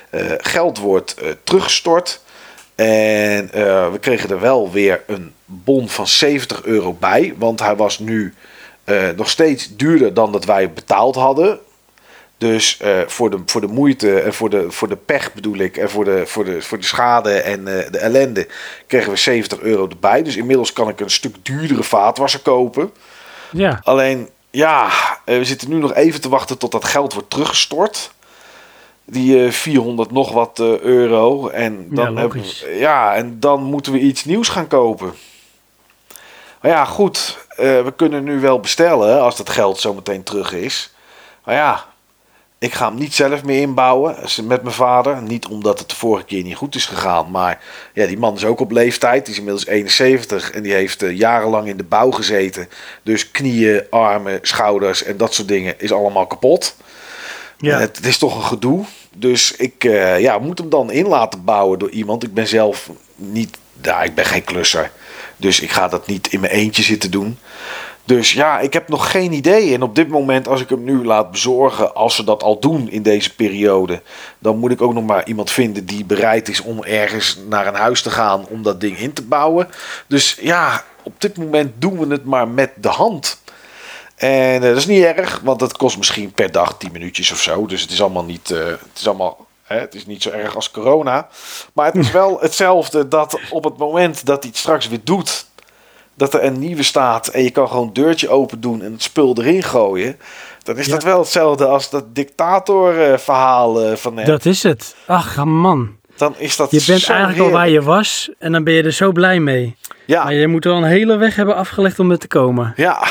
Eh, 0.09 0.31
geld 0.37 0.77
wordt 0.77 1.13
eh, 1.13 1.29
teruggestort. 1.43 2.21
En 2.75 3.51
eh, 3.53 3.91
we 3.91 3.97
kregen 3.99 4.29
er 4.29 4.39
wel 4.39 4.71
weer 4.71 5.03
een 5.07 5.33
bon 5.45 5.89
van 5.89 6.07
70 6.07 6.63
euro 6.63 6.93
bij. 6.93 7.33
Want 7.37 7.59
hij 7.59 7.75
was 7.75 7.99
nu 7.99 8.33
nog 9.15 9.29
steeds 9.29 9.75
duurder 9.75 10.13
dan 10.13 10.31
dat 10.31 10.45
wij 10.45 10.73
betaald 10.73 11.15
hadden. 11.15 11.59
Dus 12.38 12.77
eh, 12.77 12.99
voor, 13.07 13.30
de, 13.30 13.39
voor 13.45 13.61
de 13.61 13.67
moeite 13.67 14.19
en 14.19 14.33
voor 14.33 14.49
de, 14.49 14.72
voor 14.72 14.88
de 14.88 14.95
pech 14.95 15.33
bedoel 15.33 15.57
ik, 15.57 15.77
en 15.77 15.89
voor 15.89 16.05
de, 16.05 16.25
voor 16.25 16.45
de, 16.45 16.61
voor 16.61 16.77
de 16.77 16.85
schade 16.85 17.31
en 17.31 17.67
eh, 17.67 17.91
de 17.91 17.97
ellende, 17.97 18.47
kregen 18.88 19.11
we 19.11 19.17
70 19.17 19.59
euro 19.59 19.88
erbij. 19.88 20.23
Dus 20.23 20.35
inmiddels 20.35 20.73
kan 20.73 20.89
ik 20.89 20.99
een 20.99 21.09
stuk 21.09 21.35
duurdere 21.45 21.83
vaatwasser 21.83 22.39
kopen. 22.39 22.91
Ja. 23.51 23.80
Alleen, 23.83 24.30
ja, 24.49 24.89
eh, 25.25 25.38
we 25.38 25.45
zitten 25.45 25.69
nu 25.69 25.75
nog 25.75 25.93
even 25.93 26.22
te 26.22 26.30
wachten 26.30 26.57
tot 26.57 26.72
dat 26.72 26.85
geld 26.85 27.14
wordt 27.14 27.30
teruggestort. 27.30 28.14
Die 29.05 29.45
eh 29.45 29.51
400 29.51 30.11
nog 30.11 30.31
wat 30.31 30.59
euro. 30.81 31.49
En 31.49 31.88
Ja, 31.89 31.95
dan, 31.95 32.17
hebben 32.17 32.23
logisch. 32.23 32.61
we, 32.61 32.75
ja, 32.77 33.15
en 33.15 33.39
dan 33.39 33.64
moeten 33.64 33.91
we 33.91 33.99
iets 33.99 34.25
nieuws 34.25 34.49
gaan 34.49 34.67
kopen. 34.67 35.14
Maar 36.61 36.72
ja, 36.72 36.85
goed. 36.85 37.38
we 37.57 37.93
kunnen 37.95 38.23
nu 38.23 38.39
wel 38.39 38.59
bestellen 38.59 39.22
als 39.22 39.38
dat 39.38 39.49
geld 39.49 39.80
zo 39.80 39.93
meteen 39.93 40.23
terug 40.23 40.53
is. 40.53 40.93
Maar 41.43 41.55
ja, 41.55 41.85
ik 42.66 42.74
ga 42.74 42.88
hem 42.90 42.98
niet 42.98 43.14
zelf 43.14 43.44
meer 43.44 43.61
inbouwen 43.61 44.22
als- 44.22 44.42
met 44.42 44.64
mijn 44.64 44.76
vader. 44.76 45.22
Niet 45.22 45.48
omdat 45.48 45.80
het 45.80 45.90
de 45.90 45.95
vorige 45.95 46.26
keer 46.26 46.44
niet 46.44 46.56
goed 46.56 46.76
is 46.76 46.85
gegaan. 46.85 47.32
Maar 47.32 47.61
ja, 47.94 48.06
die 48.08 48.18
man 48.18 48.35
is 48.35 48.45
ook 48.45 48.60
op 48.60 48.72
leeftijd. 48.72 49.24
Die 49.26 49.34
is 49.34 49.40
inmiddels 49.40 49.66
71 49.68 50.52
en 50.52 50.64
die 50.64 50.74
heeft 50.74 51.03
eh, 51.03 51.18
jarenlang 51.18 51.68
in 51.68 51.77
de 51.77 51.84
bouw 51.84 52.11
gezeten. 52.11 52.69
Dus 53.03 53.32
knieën, 53.32 53.84
armen, 53.90 54.40
schouders 54.42 55.03
en 55.03 55.18
dat 55.18 55.34
soort 55.34 55.48
dingen 55.48 55.74
is 55.77 55.92
allemaal 55.92 56.27
kapot. 56.27 56.76
Ja. 57.58 57.80
Het, 57.80 57.95
het 57.98 58.06
is 58.06 58.18
toch 58.18 58.35
een 58.35 58.44
gedoe. 58.44 58.85
Dus 59.16 59.56
ik 59.56 59.84
eh, 59.84 60.19
ja, 60.19 60.38
moet 60.40 60.58
hem 60.58 60.69
dan 60.69 60.92
in 60.92 61.08
laten 61.08 61.44
bouwen 61.44 61.80
door 61.80 61.90
iemand. 61.90 62.24
Ik 62.24 62.34
ben 62.34 62.48
zelf 62.48 62.90
niet, 63.16 63.58
ja, 63.82 64.03
ik 64.03 64.16
ben 64.16 64.26
geen 64.26 64.44
klusser. 64.44 64.92
Dus 65.38 65.60
ik 65.60 65.72
ga 65.72 65.88
dat 65.88 66.08
niet 66.08 66.27
in 66.27 66.40
mijn 66.40 66.53
eentje 66.53 66.84
zitten 66.84 67.11
doen. 67.11 67.38
Dus 68.06 68.34
ja, 68.34 68.59
ik 68.59 68.74
heb 68.74 68.90
nog 68.90 69.11
geen 69.11 69.32
idee. 69.32 69.74
En 69.74 69.82
op 69.82 69.95
dit 69.95 70.08
moment, 70.08 70.48
als 70.48 70.61
ik 70.61 70.69
hem 70.69 70.84
nu 70.84 71.06
laat 71.06 71.32
bezorgen, 71.32 71.95
als 71.95 72.16
ze 72.16 72.24
dat 72.24 72.43
al 72.43 72.59
doen 72.59 72.90
in 72.90 73.01
deze 73.01 73.35
periode, 73.35 74.01
dan 74.40 74.58
moet 74.58 74.72
ik 74.72 74.82
ook 74.82 74.93
nog 74.93 75.06
maar 75.06 75.27
iemand 75.27 75.51
vinden 75.51 75.85
die 75.85 76.06
bereid 76.06 76.50
is 76.50 76.61
om 76.61 76.84
ergens 76.84 77.38
naar 77.50 77.67
een 77.67 77.75
huis 77.75 78.01
te 78.01 78.09
gaan 78.09 78.48
om 78.48 78.64
dat 78.64 78.82
ding 78.82 78.98
in 78.98 79.14
te 79.14 79.24
bouwen. 79.24 79.67
Dus 80.08 80.38
ja, 80.42 80.84
op 81.03 81.22
dit 81.22 81.38
moment 81.38 81.72
doen 81.77 82.00
we 82.00 82.14
het 82.14 82.25
maar 82.25 82.48
met 82.48 82.72
de 82.75 82.90
hand. 82.90 83.42
En 84.16 84.53
eh, 84.53 84.61
dat 84.61 84.77
is 84.77 84.85
niet 84.85 85.03
erg, 85.03 85.40
want 85.43 85.61
het 85.61 85.77
kost 85.77 85.98
misschien 85.98 86.32
per 86.32 86.51
dag 86.51 86.77
10 86.77 86.92
minuutjes 86.92 87.32
of 87.32 87.42
zo. 87.42 87.66
Dus 87.66 87.82
het 87.82 87.92
is 87.92 88.01
allemaal 88.01 88.24
niet, 88.24 88.51
eh, 88.51 88.66
het 88.66 89.00
is 89.00 89.08
allemaal, 89.08 89.45
hè, 89.64 89.80
het 89.80 89.95
is 89.95 90.06
niet 90.06 90.22
zo 90.22 90.30
erg 90.30 90.56
als 90.56 90.72
corona. 90.72 91.27
Maar 91.74 91.85
het 91.85 91.95
is 91.95 92.11
wel 92.22 92.40
hetzelfde 92.40 93.08
dat 93.08 93.40
op 93.50 93.64
het 93.64 93.77
moment 93.77 94.25
dat 94.25 94.40
hij 94.40 94.50
het 94.50 94.59
straks 94.59 94.88
weer 94.88 95.01
doet, 95.03 95.45
dat 96.16 96.34
er 96.34 96.44
een 96.44 96.60
nieuwe 96.60 96.84
staat 96.84 97.27
en 97.27 97.44
je 97.44 97.50
kan 97.52 97.68
gewoon 97.68 97.88
een 97.88 97.94
deurtje 97.94 98.30
open 98.30 98.61
doen 98.61 98.82
en 98.82 98.92
het 98.92 99.02
spul 99.03 99.35
erin 99.38 99.64
gooien. 99.64 100.18
Dan 100.64 100.77
is 100.77 100.85
Ja. 100.85 100.92
dat 100.94 101.03
wel 101.03 101.19
hetzelfde 101.19 101.66
als 101.66 101.90
dat 101.90 102.16
dictator 102.16 103.02
eh, 103.11 103.18
van 103.95 104.14
net. 104.14 104.26
Dat 104.26 104.45
is 104.45 104.64
het. 104.64 104.95
Ach 105.06 105.44
man, 105.45 105.90
Dan 106.18 106.34
is 106.38 106.56
dat 106.56 106.72
je 106.72 106.84
bent 106.88 107.10
eigenlijk 107.10 107.40
al 107.40 107.50
waar 107.50 107.69
je 107.69 107.82
was 107.82 108.30
en 108.40 108.52
dan 108.52 108.64
ben 108.64 108.74
je 108.74 108.84
er 108.84 108.92
zo 108.92 109.11
blij 109.11 109.40
mee. 109.40 109.76
Ja, 110.06 110.24
Maar 110.24 110.34
je 110.34 110.48
moet 110.48 110.64
wel 110.64 110.76
een 110.77 110.84
hele 110.84 111.16
weg 111.18 111.35
hebben 111.35 111.56
afgelegd 111.56 112.00
om 112.00 112.11
er 112.11 112.19
te 112.19 112.27
komen. 112.27 112.74
ja, 112.76 113.03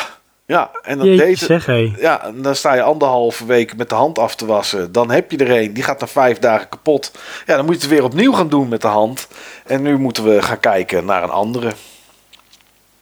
ja. 0.47 0.71
En 0.83 0.99
dan 0.99 1.07
Jeetje 1.07 1.25
deze, 1.25 1.45
zeg. 1.45 2.01
Ja, 2.01 2.25
en 2.25 2.43
dan 2.43 2.55
sta 2.55 2.75
je 2.75 2.83
anderhalve 2.83 3.47
week 3.47 3.77
met 3.77 3.89
de 3.89 3.95
hand 3.95 4.19
af 4.19 4.35
te 4.37 4.47
wassen. 4.47 4.93
Dan 4.93 5.11
heb 5.11 5.31
je 5.31 5.37
er 5.37 5.51
een, 5.63 5.73
die 5.73 5.83
gaat 5.83 6.01
na 6.01 6.07
vijf 6.07 6.39
dagen 6.39 6.69
kapot. 6.69 7.13
Ja, 7.47 7.57
dan 7.57 7.65
moet 7.65 7.75
je 7.75 7.81
het 7.81 7.91
weer 7.91 8.05
opnieuw 8.05 8.33
gaan 8.33 8.49
doen 8.49 8.69
met 8.69 8.81
de 8.81 8.87
hand. 8.89 9.29
En 9.67 9.83
nu 9.83 9.99
moeten 9.99 10.25
we 10.25 10.43
gaan 10.43 10.61
kijken 10.61 11.05
naar 11.05 11.23
een 11.23 11.31
andere. 11.31 11.73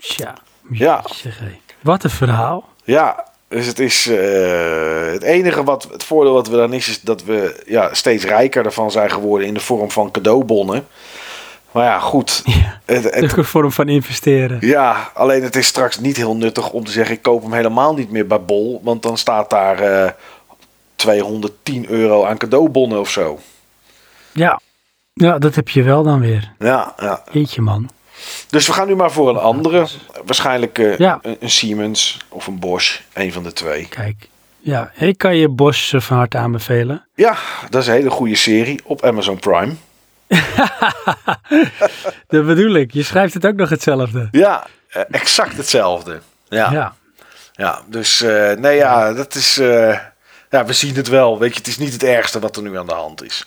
Tja, 0.03 0.35
Ja. 0.71 1.05
Wat 1.81 2.05
een 2.05 2.11
verhaal. 2.11 2.69
Ja, 2.85 3.25
dus 3.49 3.67
het 3.67 3.79
is 3.79 4.07
eh, 4.07 5.13
het 5.13 5.23
enige 5.23 5.65
wat 5.65 5.89
het 5.93 6.05
voordeel 6.05 6.33
wat 6.33 6.49
we 6.49 6.57
dan 6.57 6.73
is, 6.73 6.89
is 6.89 7.01
dat 7.01 7.25
we 7.25 7.63
ja, 7.67 7.95
steeds 7.95 8.25
rijker 8.25 8.65
ervan 8.65 8.91
zijn 8.91 9.11
geworden 9.11 9.47
in 9.47 9.55
de 9.55 9.61
vorm 9.61 9.91
van 9.91 10.11
cadeaubonnen. 10.11 10.87
Maar 11.71 11.85
ja, 11.85 11.99
goed. 11.99 12.43
Ja, 12.45 12.81
Het, 12.85 13.37
een 13.37 13.45
vorm 13.45 13.73
van 13.73 13.89
investeren. 13.89 14.59
ja, 14.61 15.11
alleen 15.15 15.43
het 15.43 15.57
is 15.57 15.67
straks 15.67 15.99
niet 15.99 16.17
heel 16.17 16.37
nuttig 16.37 16.71
om 16.71 16.85
te 16.85 16.91
zeggen: 16.91 17.15
ik 17.15 17.23
koop 17.23 17.43
hem 17.43 17.53
helemaal 17.53 17.95
niet 17.95 18.11
meer 18.11 18.27
bij 18.27 18.41
Bol. 18.43 18.81
Want 18.85 19.03
dan 19.03 19.19
staat 19.19 19.51
daar 19.51 19.79
eh 19.79 20.11
210 20.97 21.89
euro 21.89 22.25
aan 22.25 22.39
cadeaubonnen 22.39 23.01
of 23.01 23.11
zo. 23.11 23.39
Ja. 24.33 24.61
ja, 25.13 25.39
dat 25.39 25.55
heb 25.55 25.69
je 25.69 25.83
wel 25.83 26.03
dan 26.03 26.21
weer. 26.21 26.53
Ja, 26.59 26.95
ja. 26.99 27.23
Man. 27.57 27.91
Dus 28.49 28.66
we 28.66 28.73
gaan 28.73 28.86
nu 28.86 28.94
maar 28.97 29.12
voor 29.12 29.28
een 29.28 29.36
andere. 29.36 29.86
Waarschijnlijk 30.24 30.78
eh, 30.78 30.99
Ja. 30.99 31.18
een, 31.23 31.36
een 31.41 31.50
Siemens 31.50 32.18
of 32.28 32.47
een 32.47 32.58
Bosch. 32.58 33.00
Een 33.12 33.32
van 33.32 33.42
de 33.42 33.52
twee. 33.52 33.89
Kijk. 33.89 34.28
Ja, 34.58 34.91
ik 34.94 35.18
kan 35.18 35.36
je 35.36 35.49
Bosch 35.49 35.94
eh, 35.94 36.00
van 36.00 36.16
harte 36.16 36.39
aanbevelen. 36.39 37.07
Ja, 37.15 37.36
dat 37.70 37.82
is 37.82 37.89
een 37.89 37.94
hele 37.94 38.10
goede 38.10 38.34
serie 38.36 38.81
op 38.84 39.05
Amazon 39.05 39.39
Prime. 39.39 39.73
Dat 42.28 42.47
bedoel 42.47 42.74
ik. 42.74 42.92
Je 42.92 43.02
schrijft 43.02 43.34
het 43.34 43.47
ook 43.47 43.55
nog 43.55 43.68
hetzelfde. 43.68 44.28
Ja, 44.31 44.66
eh, 44.89 45.02
exact 45.10 45.57
hetzelfde. 45.57 46.20
Ja, 46.49 46.73
ja. 46.73 46.94
Ja. 47.52 47.82
dus 47.86 48.23
eh, 48.23 48.52
nee 48.52 48.76
ja, 48.76 49.12
dat 49.12 49.34
is... 49.34 49.58
eh, 49.58 49.99
ja, 50.50 50.65
we 50.65 50.73
zien 50.73 50.94
het 50.94 51.08
wel. 51.08 51.39
Weet 51.39 51.50
je, 51.52 51.58
het 51.58 51.66
is 51.66 51.78
niet 51.78 51.92
het 51.92 52.02
ergste 52.02 52.39
wat 52.41 52.57
er 52.57 52.62
nu 52.62 52.78
aan 52.78 52.86
de 52.86 52.94
hand 52.94 53.23
is. 53.24 53.47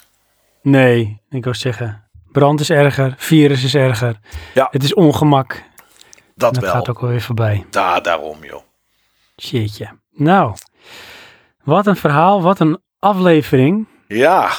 Nee, 0.62 1.22
ik 1.30 1.44
wou 1.44 1.56
zeggen. 1.56 2.04
Brand 2.36 2.60
is 2.60 2.70
erger. 2.70 3.14
Virus 3.18 3.64
is 3.64 3.76
erger. 3.76 4.20
Ja. 4.54 4.68
Het 4.72 4.84
is 4.84 4.94
ongemak. 4.94 5.64
Dat 6.36 6.54
Dat 6.54 6.64
wel. 6.64 6.72
gaat 6.72 6.90
ook 6.90 7.00
alweer 7.02 7.22
voorbij. 7.22 7.66
Daar, 7.70 8.02
daarom 8.02 8.44
joh. 8.44 8.62
Shitje. 9.42 10.00
Nou, 10.12 10.56
wat 11.64 11.88
een 11.88 11.96
verhaal. 11.96 12.42
Wat 12.42 12.60
een 12.60 12.80
aflevering. 13.00 13.88
Ja, 14.08 14.50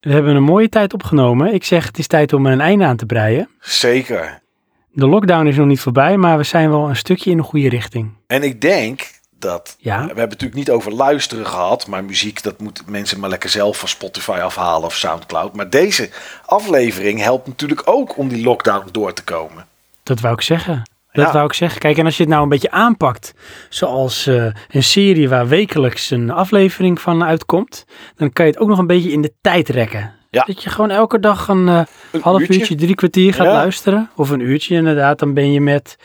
We 0.00 0.12
hebben 0.12 0.36
een 0.36 0.42
mooie 0.42 0.68
tijd 0.68 0.92
opgenomen. 0.94 1.54
Ik 1.54 1.64
zeg, 1.64 1.86
het 1.86 1.98
is 1.98 2.06
tijd 2.06 2.32
om 2.32 2.46
een 2.46 2.60
einde 2.60 2.84
aan 2.84 2.96
te 2.96 3.06
breien. 3.06 3.48
zeker. 3.60 4.42
De 4.90 5.06
lockdown 5.06 5.46
is 5.46 5.56
nog 5.56 5.66
niet 5.66 5.80
voorbij, 5.80 6.16
maar 6.16 6.36
we 6.36 6.42
zijn 6.44 6.70
wel 6.70 6.88
een 6.88 6.96
stukje 6.96 7.30
in 7.30 7.36
de 7.36 7.42
goede 7.42 7.68
richting. 7.68 8.12
En 8.26 8.42
ik 8.42 8.60
denk 8.60 9.10
dat... 9.46 9.76
Ja. 9.78 9.94
We 9.94 9.98
hebben 10.06 10.18
het 10.20 10.30
natuurlijk 10.30 10.58
niet 10.58 10.70
over 10.70 10.92
luisteren 10.92 11.46
gehad. 11.46 11.86
Maar 11.86 12.04
muziek, 12.04 12.42
dat 12.42 12.60
moeten 12.60 12.84
mensen 12.88 13.20
maar 13.20 13.30
lekker 13.30 13.50
zelf 13.50 13.78
van 13.78 13.88
Spotify 13.88 14.38
afhalen 14.42 14.86
of 14.86 14.94
Soundcloud. 14.94 15.54
Maar 15.56 15.70
deze 15.70 16.10
aflevering 16.46 17.20
helpt 17.22 17.46
natuurlijk 17.46 17.82
ook 17.84 18.18
om 18.18 18.28
die 18.28 18.44
lockdown 18.44 18.88
door 18.92 19.12
te 19.12 19.24
komen. 19.24 19.66
Dat 20.02 20.20
wou 20.20 20.34
ik 20.34 20.40
zeggen. 20.40 20.82
Dat 21.12 21.26
Ja. 21.26 21.32
wou 21.32 21.44
ik 21.46 21.52
zeggen. 21.52 21.80
Kijk, 21.80 21.98
en 21.98 22.04
als 22.04 22.16
je 22.16 22.22
het 22.22 22.30
nou 22.32 22.42
een 22.42 22.48
beetje 22.48 22.70
aanpakt, 22.70 23.34
zoals 23.68 24.26
eh, 24.26 24.46
een 24.70 24.82
serie 24.82 25.28
waar 25.28 25.48
wekelijks 25.48 26.10
een 26.10 26.30
aflevering 26.30 27.00
van 27.00 27.24
uitkomt, 27.24 27.84
dan 28.16 28.32
kan 28.32 28.46
je 28.46 28.52
het 28.52 28.60
ook 28.60 28.68
nog 28.68 28.78
een 28.78 28.86
beetje 28.86 29.10
in 29.12 29.22
de 29.22 29.32
tijd 29.40 29.68
rekken. 29.68 30.14
Ja. 30.30 30.44
Dat 30.46 30.62
je 30.62 30.70
gewoon 30.70 30.90
elke 30.90 31.20
dag 31.20 31.48
een, 31.48 31.68
eh, 31.68 31.80
Een 32.12 32.20
half 32.22 32.40
uurtje. 32.40 32.58
uurtje, 32.58 32.74
drie 32.74 32.94
kwartier 32.94 33.34
gaat 33.34 33.46
Ja. 33.46 33.52
luisteren. 33.52 34.10
Of 34.16 34.30
een 34.30 34.40
uurtje 34.40 34.74
inderdaad. 34.74 35.18
Dan 35.18 35.34
ben 35.34 35.52
je 35.52 35.60
met 35.60 35.96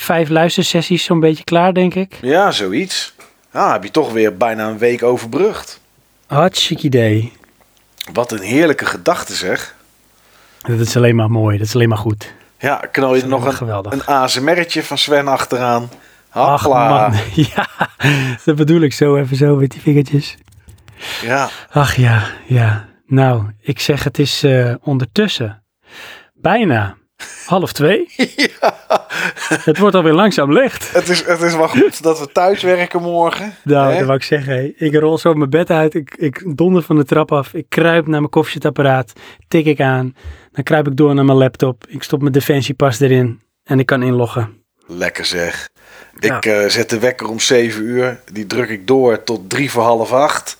vijf 0.00 0.28
luistersessies 0.28 1.04
zo'n 1.04 1.20
beetje 1.20 1.44
klaar, 1.44 1.74
denk 1.74 1.94
ik. 1.94 2.18
Ja, 2.20 2.50
zoiets. 2.50 3.14
Ah, 3.52 3.72
heb 3.72 3.82
je 3.84 3.90
toch 3.90 4.12
weer 4.12 4.36
bijna 4.36 4.68
een 4.68 4.78
week 4.78 5.02
overbrugd. 5.02 5.80
Hartstikke 6.26 6.82
idee. 6.82 7.32
Wat 8.12 8.32
een 8.32 8.42
heerlijke 8.42 8.86
gedachte 8.86 9.34
zeg. 9.34 9.74
Dat 10.62 10.78
is 10.78 10.96
alleen 10.96 11.16
maar 11.16 11.30
mooi. 11.30 11.58
Dat 11.58 11.66
is 11.66 11.74
alleen 11.74 11.88
maar 11.88 11.98
goed. 11.98 12.32
Ja, 12.58 12.76
knal 12.92 13.14
je 13.14 13.22
er 13.22 13.28
nog 13.28 13.60
een, 13.60 13.92
een 13.92 14.04
ASMR'tje 14.04 14.82
van 14.82 14.98
Sven 14.98 15.28
achteraan. 15.28 15.90
Ach 16.30 16.62
Hopla. 16.62 17.08
man, 17.08 17.18
ja, 17.54 17.68
dat 18.44 18.56
bedoel 18.56 18.80
ik 18.80 18.92
zo 18.92 19.16
even 19.16 19.36
zo 19.36 19.56
met 19.56 19.70
die 19.70 19.80
vingertjes. 19.80 20.36
Ja, 21.22 21.48
Ach 21.70 21.96
ja, 21.96 22.26
ja. 22.46 22.88
Nou, 23.06 23.44
ik 23.60 23.80
zeg 23.80 24.04
het 24.04 24.18
is 24.18 24.42
eh, 24.42 24.74
ondertussen 24.82 25.62
bijna 26.34 26.96
half 27.46 27.72
twee. 27.72 28.08
Het 29.64 29.78
wordt 29.78 29.94
alweer 29.94 30.12
langzaam 30.12 30.52
licht. 30.52 30.92
het 30.92 31.08
is, 31.08 31.26
het 31.26 31.40
is 31.40 31.54
wel 31.54 31.68
goed 31.68 32.02
dat 32.02 32.18
we 32.18 32.32
thuis 32.32 32.62
werken 32.62 33.02
morgen. 33.02 33.54
Nou, 33.64 33.90
hè? 33.90 33.96
dat 33.96 34.06
wou 34.06 34.18
ik 34.18 34.24
zeggen. 34.24 34.72
Ik 34.76 34.94
rol 34.94 35.18
zo 35.18 35.34
mijn 35.34 35.50
bed 35.50 35.70
uit. 35.70 35.94
Ik, 35.94 36.14
ik 36.16 36.56
donder 36.56 36.82
van 36.82 36.96
de 36.96 37.04
trap 37.04 37.32
af. 37.32 37.54
Ik 37.54 37.66
kruip 37.68 38.06
naar 38.06 38.18
mijn 38.20 38.30
koffiezetapparaat. 38.30 39.12
Tik 39.48 39.66
ik 39.66 39.80
aan. 39.80 40.14
Dan 40.52 40.64
kruip 40.64 40.86
ik 40.86 40.96
door 40.96 41.14
naar 41.14 41.24
mijn 41.24 41.38
laptop. 41.38 41.84
Ik 41.88 42.02
stop 42.02 42.20
mijn 42.20 42.32
defensiepas 42.32 43.00
erin. 43.00 43.40
En 43.64 43.78
ik 43.78 43.86
kan 43.86 44.02
inloggen. 44.02 44.62
Lekker 44.86 45.24
zeg. 45.24 45.68
Ja. 46.18 46.36
Ik 46.36 46.46
eh, 46.46 46.66
zet 46.66 46.90
de 46.90 46.98
wekker 46.98 47.28
om 47.28 47.40
7 47.40 47.82
uur. 47.82 48.20
Die 48.32 48.46
druk 48.46 48.68
ik 48.68 48.86
door 48.86 49.22
tot 49.22 49.50
drie 49.50 49.70
voor 49.70 49.82
half 49.82 50.12
acht. 50.12 50.59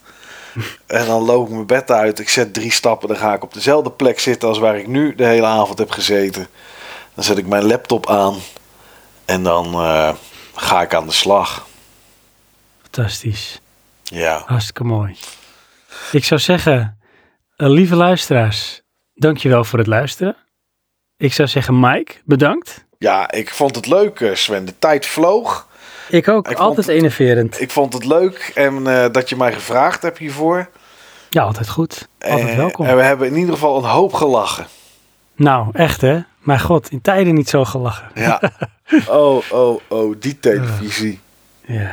En 0.87 1.07
dan 1.07 1.23
loop 1.23 1.47
ik 1.47 1.53
mijn 1.53 1.67
bed 1.67 1.91
uit. 1.91 2.19
Ik 2.19 2.29
zet 2.29 2.55
drie 2.55 2.73
stappen. 2.73 3.09
Dan 3.09 3.17
ga 3.17 3.35
ik 3.35 3.43
op 3.43 3.55
dezelfde 3.55 3.91
plek 3.91 4.21
zitten 4.21 4.49
als 4.49 4.59
waar 4.59 4.79
ik 4.79 4.87
nu 4.87 5.15
de 5.15 5.25
hele 5.25 5.47
avond 5.47 5.79
heb 5.79 5.91
gezeten. 5.91 6.47
Dan 7.15 7.25
zet 7.25 7.39
ik 7.39 7.47
mijn 7.47 7.65
laptop 7.65 8.09
aan. 8.09 8.37
En 9.25 9.43
dan 9.43 9.75
eh, 9.75 10.15
ga 10.55 10.83
ik 10.83 10.95
aan 10.95 11.07
de 11.07 11.13
slag. 11.13 11.67
Fantastisch. 12.83 13.61
Ja. 14.03 14.43
Hartstikke 14.47 14.85
mooi. 14.85 15.17
Ik 16.13 16.25
zou 16.25 16.41
zeggen, 16.41 16.99
eh, 17.57 17.69
lieve 17.69 17.97
luisteraars, 17.97 18.83
dankjewel 19.15 19.65
voor 19.65 19.79
het 19.79 19.89
luisteren. 19.89 20.37
Ik 21.17 21.33
zou 21.33 21.49
zeggen, 21.49 21.81
Mike, 21.81 22.15
bedankt. 22.25 22.85
Ja, 22.99 23.31
ik 23.31 23.51
vond 23.51 23.77
het 23.77 23.87
leuk, 23.87 24.21
eh, 24.21 24.35
Sven. 24.35 24.65
De 24.65 24.79
tijd 24.79 25.07
vloog. 25.07 25.69
Ik 26.11 26.29
ook, 26.29 26.49
Ik 26.51 26.57
vond 26.57 26.69
altijd 26.69 26.87
het- 26.87 26.97
enerverend. 26.97 27.61
Ik 27.61 27.71
vond 27.71 27.93
het 27.93 28.05
leuk 28.05 28.51
en 28.55 28.87
eh, 28.87 29.11
dat 29.13 29.29
je 29.29 29.37
mij 29.37 29.53
gevraagd 29.53 30.03
hebt 30.03 30.19
hiervoor. 30.19 30.69
Ja, 31.31 31.43
altijd 31.43 31.69
goed. 31.69 32.09
Altijd 32.21 32.49
Eh, 32.49 32.57
welkom. 32.57 32.87
En 32.87 32.97
we 32.97 33.03
hebben 33.03 33.27
in 33.29 33.37
ieder 33.37 33.55
geval 33.55 33.77
een 33.79 33.91
hoop 33.91 34.13
gelachen. 34.13 34.67
Nou, 35.35 35.69
echt 35.73 36.01
hè? 36.01 36.19
Maar 36.39 36.59
god, 36.61 36.91
in 36.91 37.01
tijden 37.01 37.35
niet 37.35 37.49
zo 37.49 37.65
gelachen. 37.65 38.09
Ja. 38.15 38.41
oh, 39.09 39.51
oh, 39.51 39.81
oh, 39.89 40.15
die 40.21 40.39
televisie. 40.41 41.21
Ja, 41.67 41.91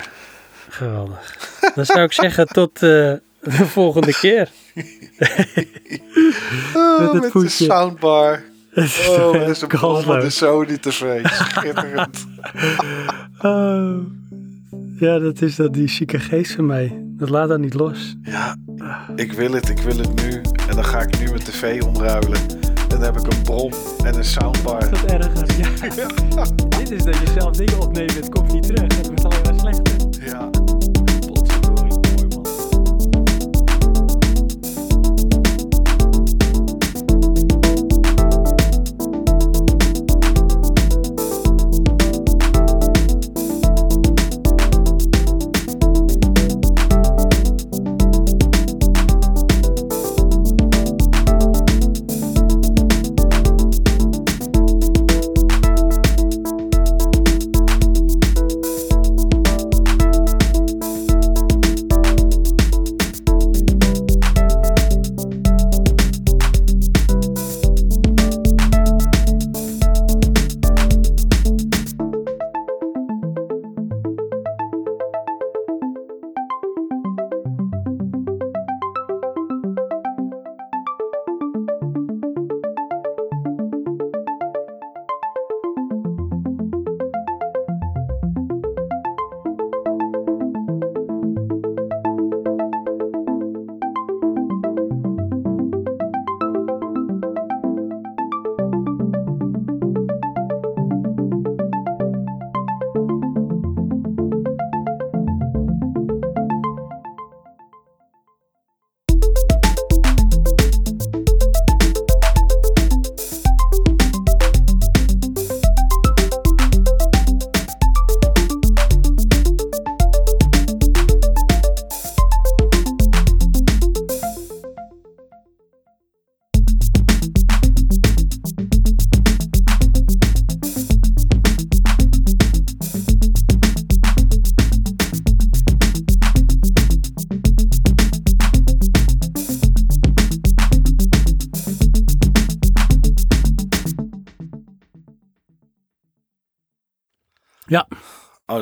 geweldig. 0.70 1.38
Dan 1.76 1.86
zou 1.86 2.00
ik 2.02 2.14
zeggen 2.14 2.48
tot 2.48 2.74
eh, 2.74 2.80
de 2.80 3.20
volgende 3.66 4.14
keer. 4.14 4.50
Oh, 6.76 7.00
Met 7.00 7.24
het 7.24 7.34
met 7.34 7.44
de 7.44 7.50
soundbar. 7.50 8.44
Het 8.78 8.86
is 8.86 9.08
Oh, 9.10 9.34
dat 9.34 9.50
is 9.50 9.62
een 9.62 9.70
bom 9.82 10.02
van 10.02 10.20
de. 10.20 10.30
Sony 10.30 10.78
TV. 10.78 11.26
Schitterend. 11.26 12.26
Oh. 13.42 13.98
Ja, 15.00 15.20
dat 15.20 15.42
is 15.42 15.56
dat 15.56 15.74
die 15.74 15.90
zieke 15.90 16.20
geest 16.20 16.56
van 16.56 16.66
mij. 16.66 17.04
Dat 17.04 17.30
laat 17.30 17.50
dat 17.50 17.60
niet 17.60 17.74
los. 17.74 18.16
Ja, 18.24 18.56
ik 19.16 19.32
wil 19.32 19.52
het, 19.52 19.70
ik 19.70 19.80
wil 19.80 19.98
het 19.98 20.24
nu. 20.24 20.42
En 20.70 20.76
dan 20.76 20.86
ga 20.86 21.00
ik 21.02 21.20
nu 21.20 21.26
mijn 21.26 21.44
tv 21.44 21.82
omruilen. 21.84 22.40
En 22.62 22.88
dan 22.88 23.02
heb 23.02 23.18
ik 23.18 23.34
een 23.34 23.42
brom 23.42 23.72
en 24.04 24.16
een 24.16 24.24
soundbar. 24.26 24.80
Dat 24.90 25.04
erger. 25.04 25.46
Ja. 25.58 26.46
Dit 26.78 26.92
is 26.92 27.04
dat 27.04 27.18
je 27.18 27.28
zelf 27.40 27.56
dingen 27.56 27.80
opneemt. 27.80 28.16
Het 28.16 28.30
komt 28.30 28.54
niet 28.54 28.64
terug. 28.64 28.98
Het 28.98 29.08
wordt 29.08 29.24
alleen 29.26 29.42
maar 29.44 29.60
slechter. 29.60 29.87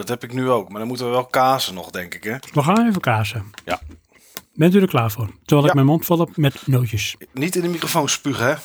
Dat 0.05 0.21
heb 0.21 0.29
ik 0.29 0.35
nu 0.37 0.49
ook. 0.49 0.69
Maar 0.69 0.79
dan 0.79 0.87
moeten 0.87 1.05
we 1.05 1.11
wel 1.11 1.25
kazen 1.25 1.73
nog, 1.73 1.89
denk 1.89 2.13
ik, 2.13 2.23
hè? 2.23 2.35
we 2.53 2.63
gaan 2.63 2.87
even 2.87 3.01
kazen. 3.01 3.51
Ja. 3.65 3.81
Bent 4.53 4.75
u 4.75 4.81
er 4.81 4.87
klaar 4.87 5.11
voor? 5.11 5.29
Terwijl 5.45 5.67
ik 5.67 5.73
mijn 5.73 5.85
mond 5.85 6.05
vol 6.05 6.19
heb 6.19 6.37
met 6.37 6.67
nootjes. 6.67 7.15
Niet 7.33 7.55
in 7.55 7.61
de 7.61 7.67
microfoon 7.67 8.09
spugen, 8.09 8.45
hè? 8.45 8.55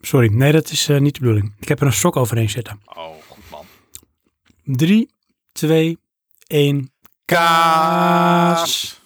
Sorry, 0.00 0.28
nee, 0.32 0.52
dat 0.52 0.70
is 0.70 0.88
eh, 0.88 1.00
niet 1.00 1.14
de 1.14 1.20
bedoeling. 1.20 1.52
Ik 1.58 1.68
heb 1.68 1.80
er 1.80 1.86
een 1.86 1.92
sok 1.92 2.16
overheen 2.16 2.50
zitten. 2.50 2.80
Oh, 2.84 3.14
goed 3.28 3.50
man. 3.50 3.64
3, 4.64 5.10
2, 5.52 5.98
1. 6.46 6.92
Kaas. 7.24 8.99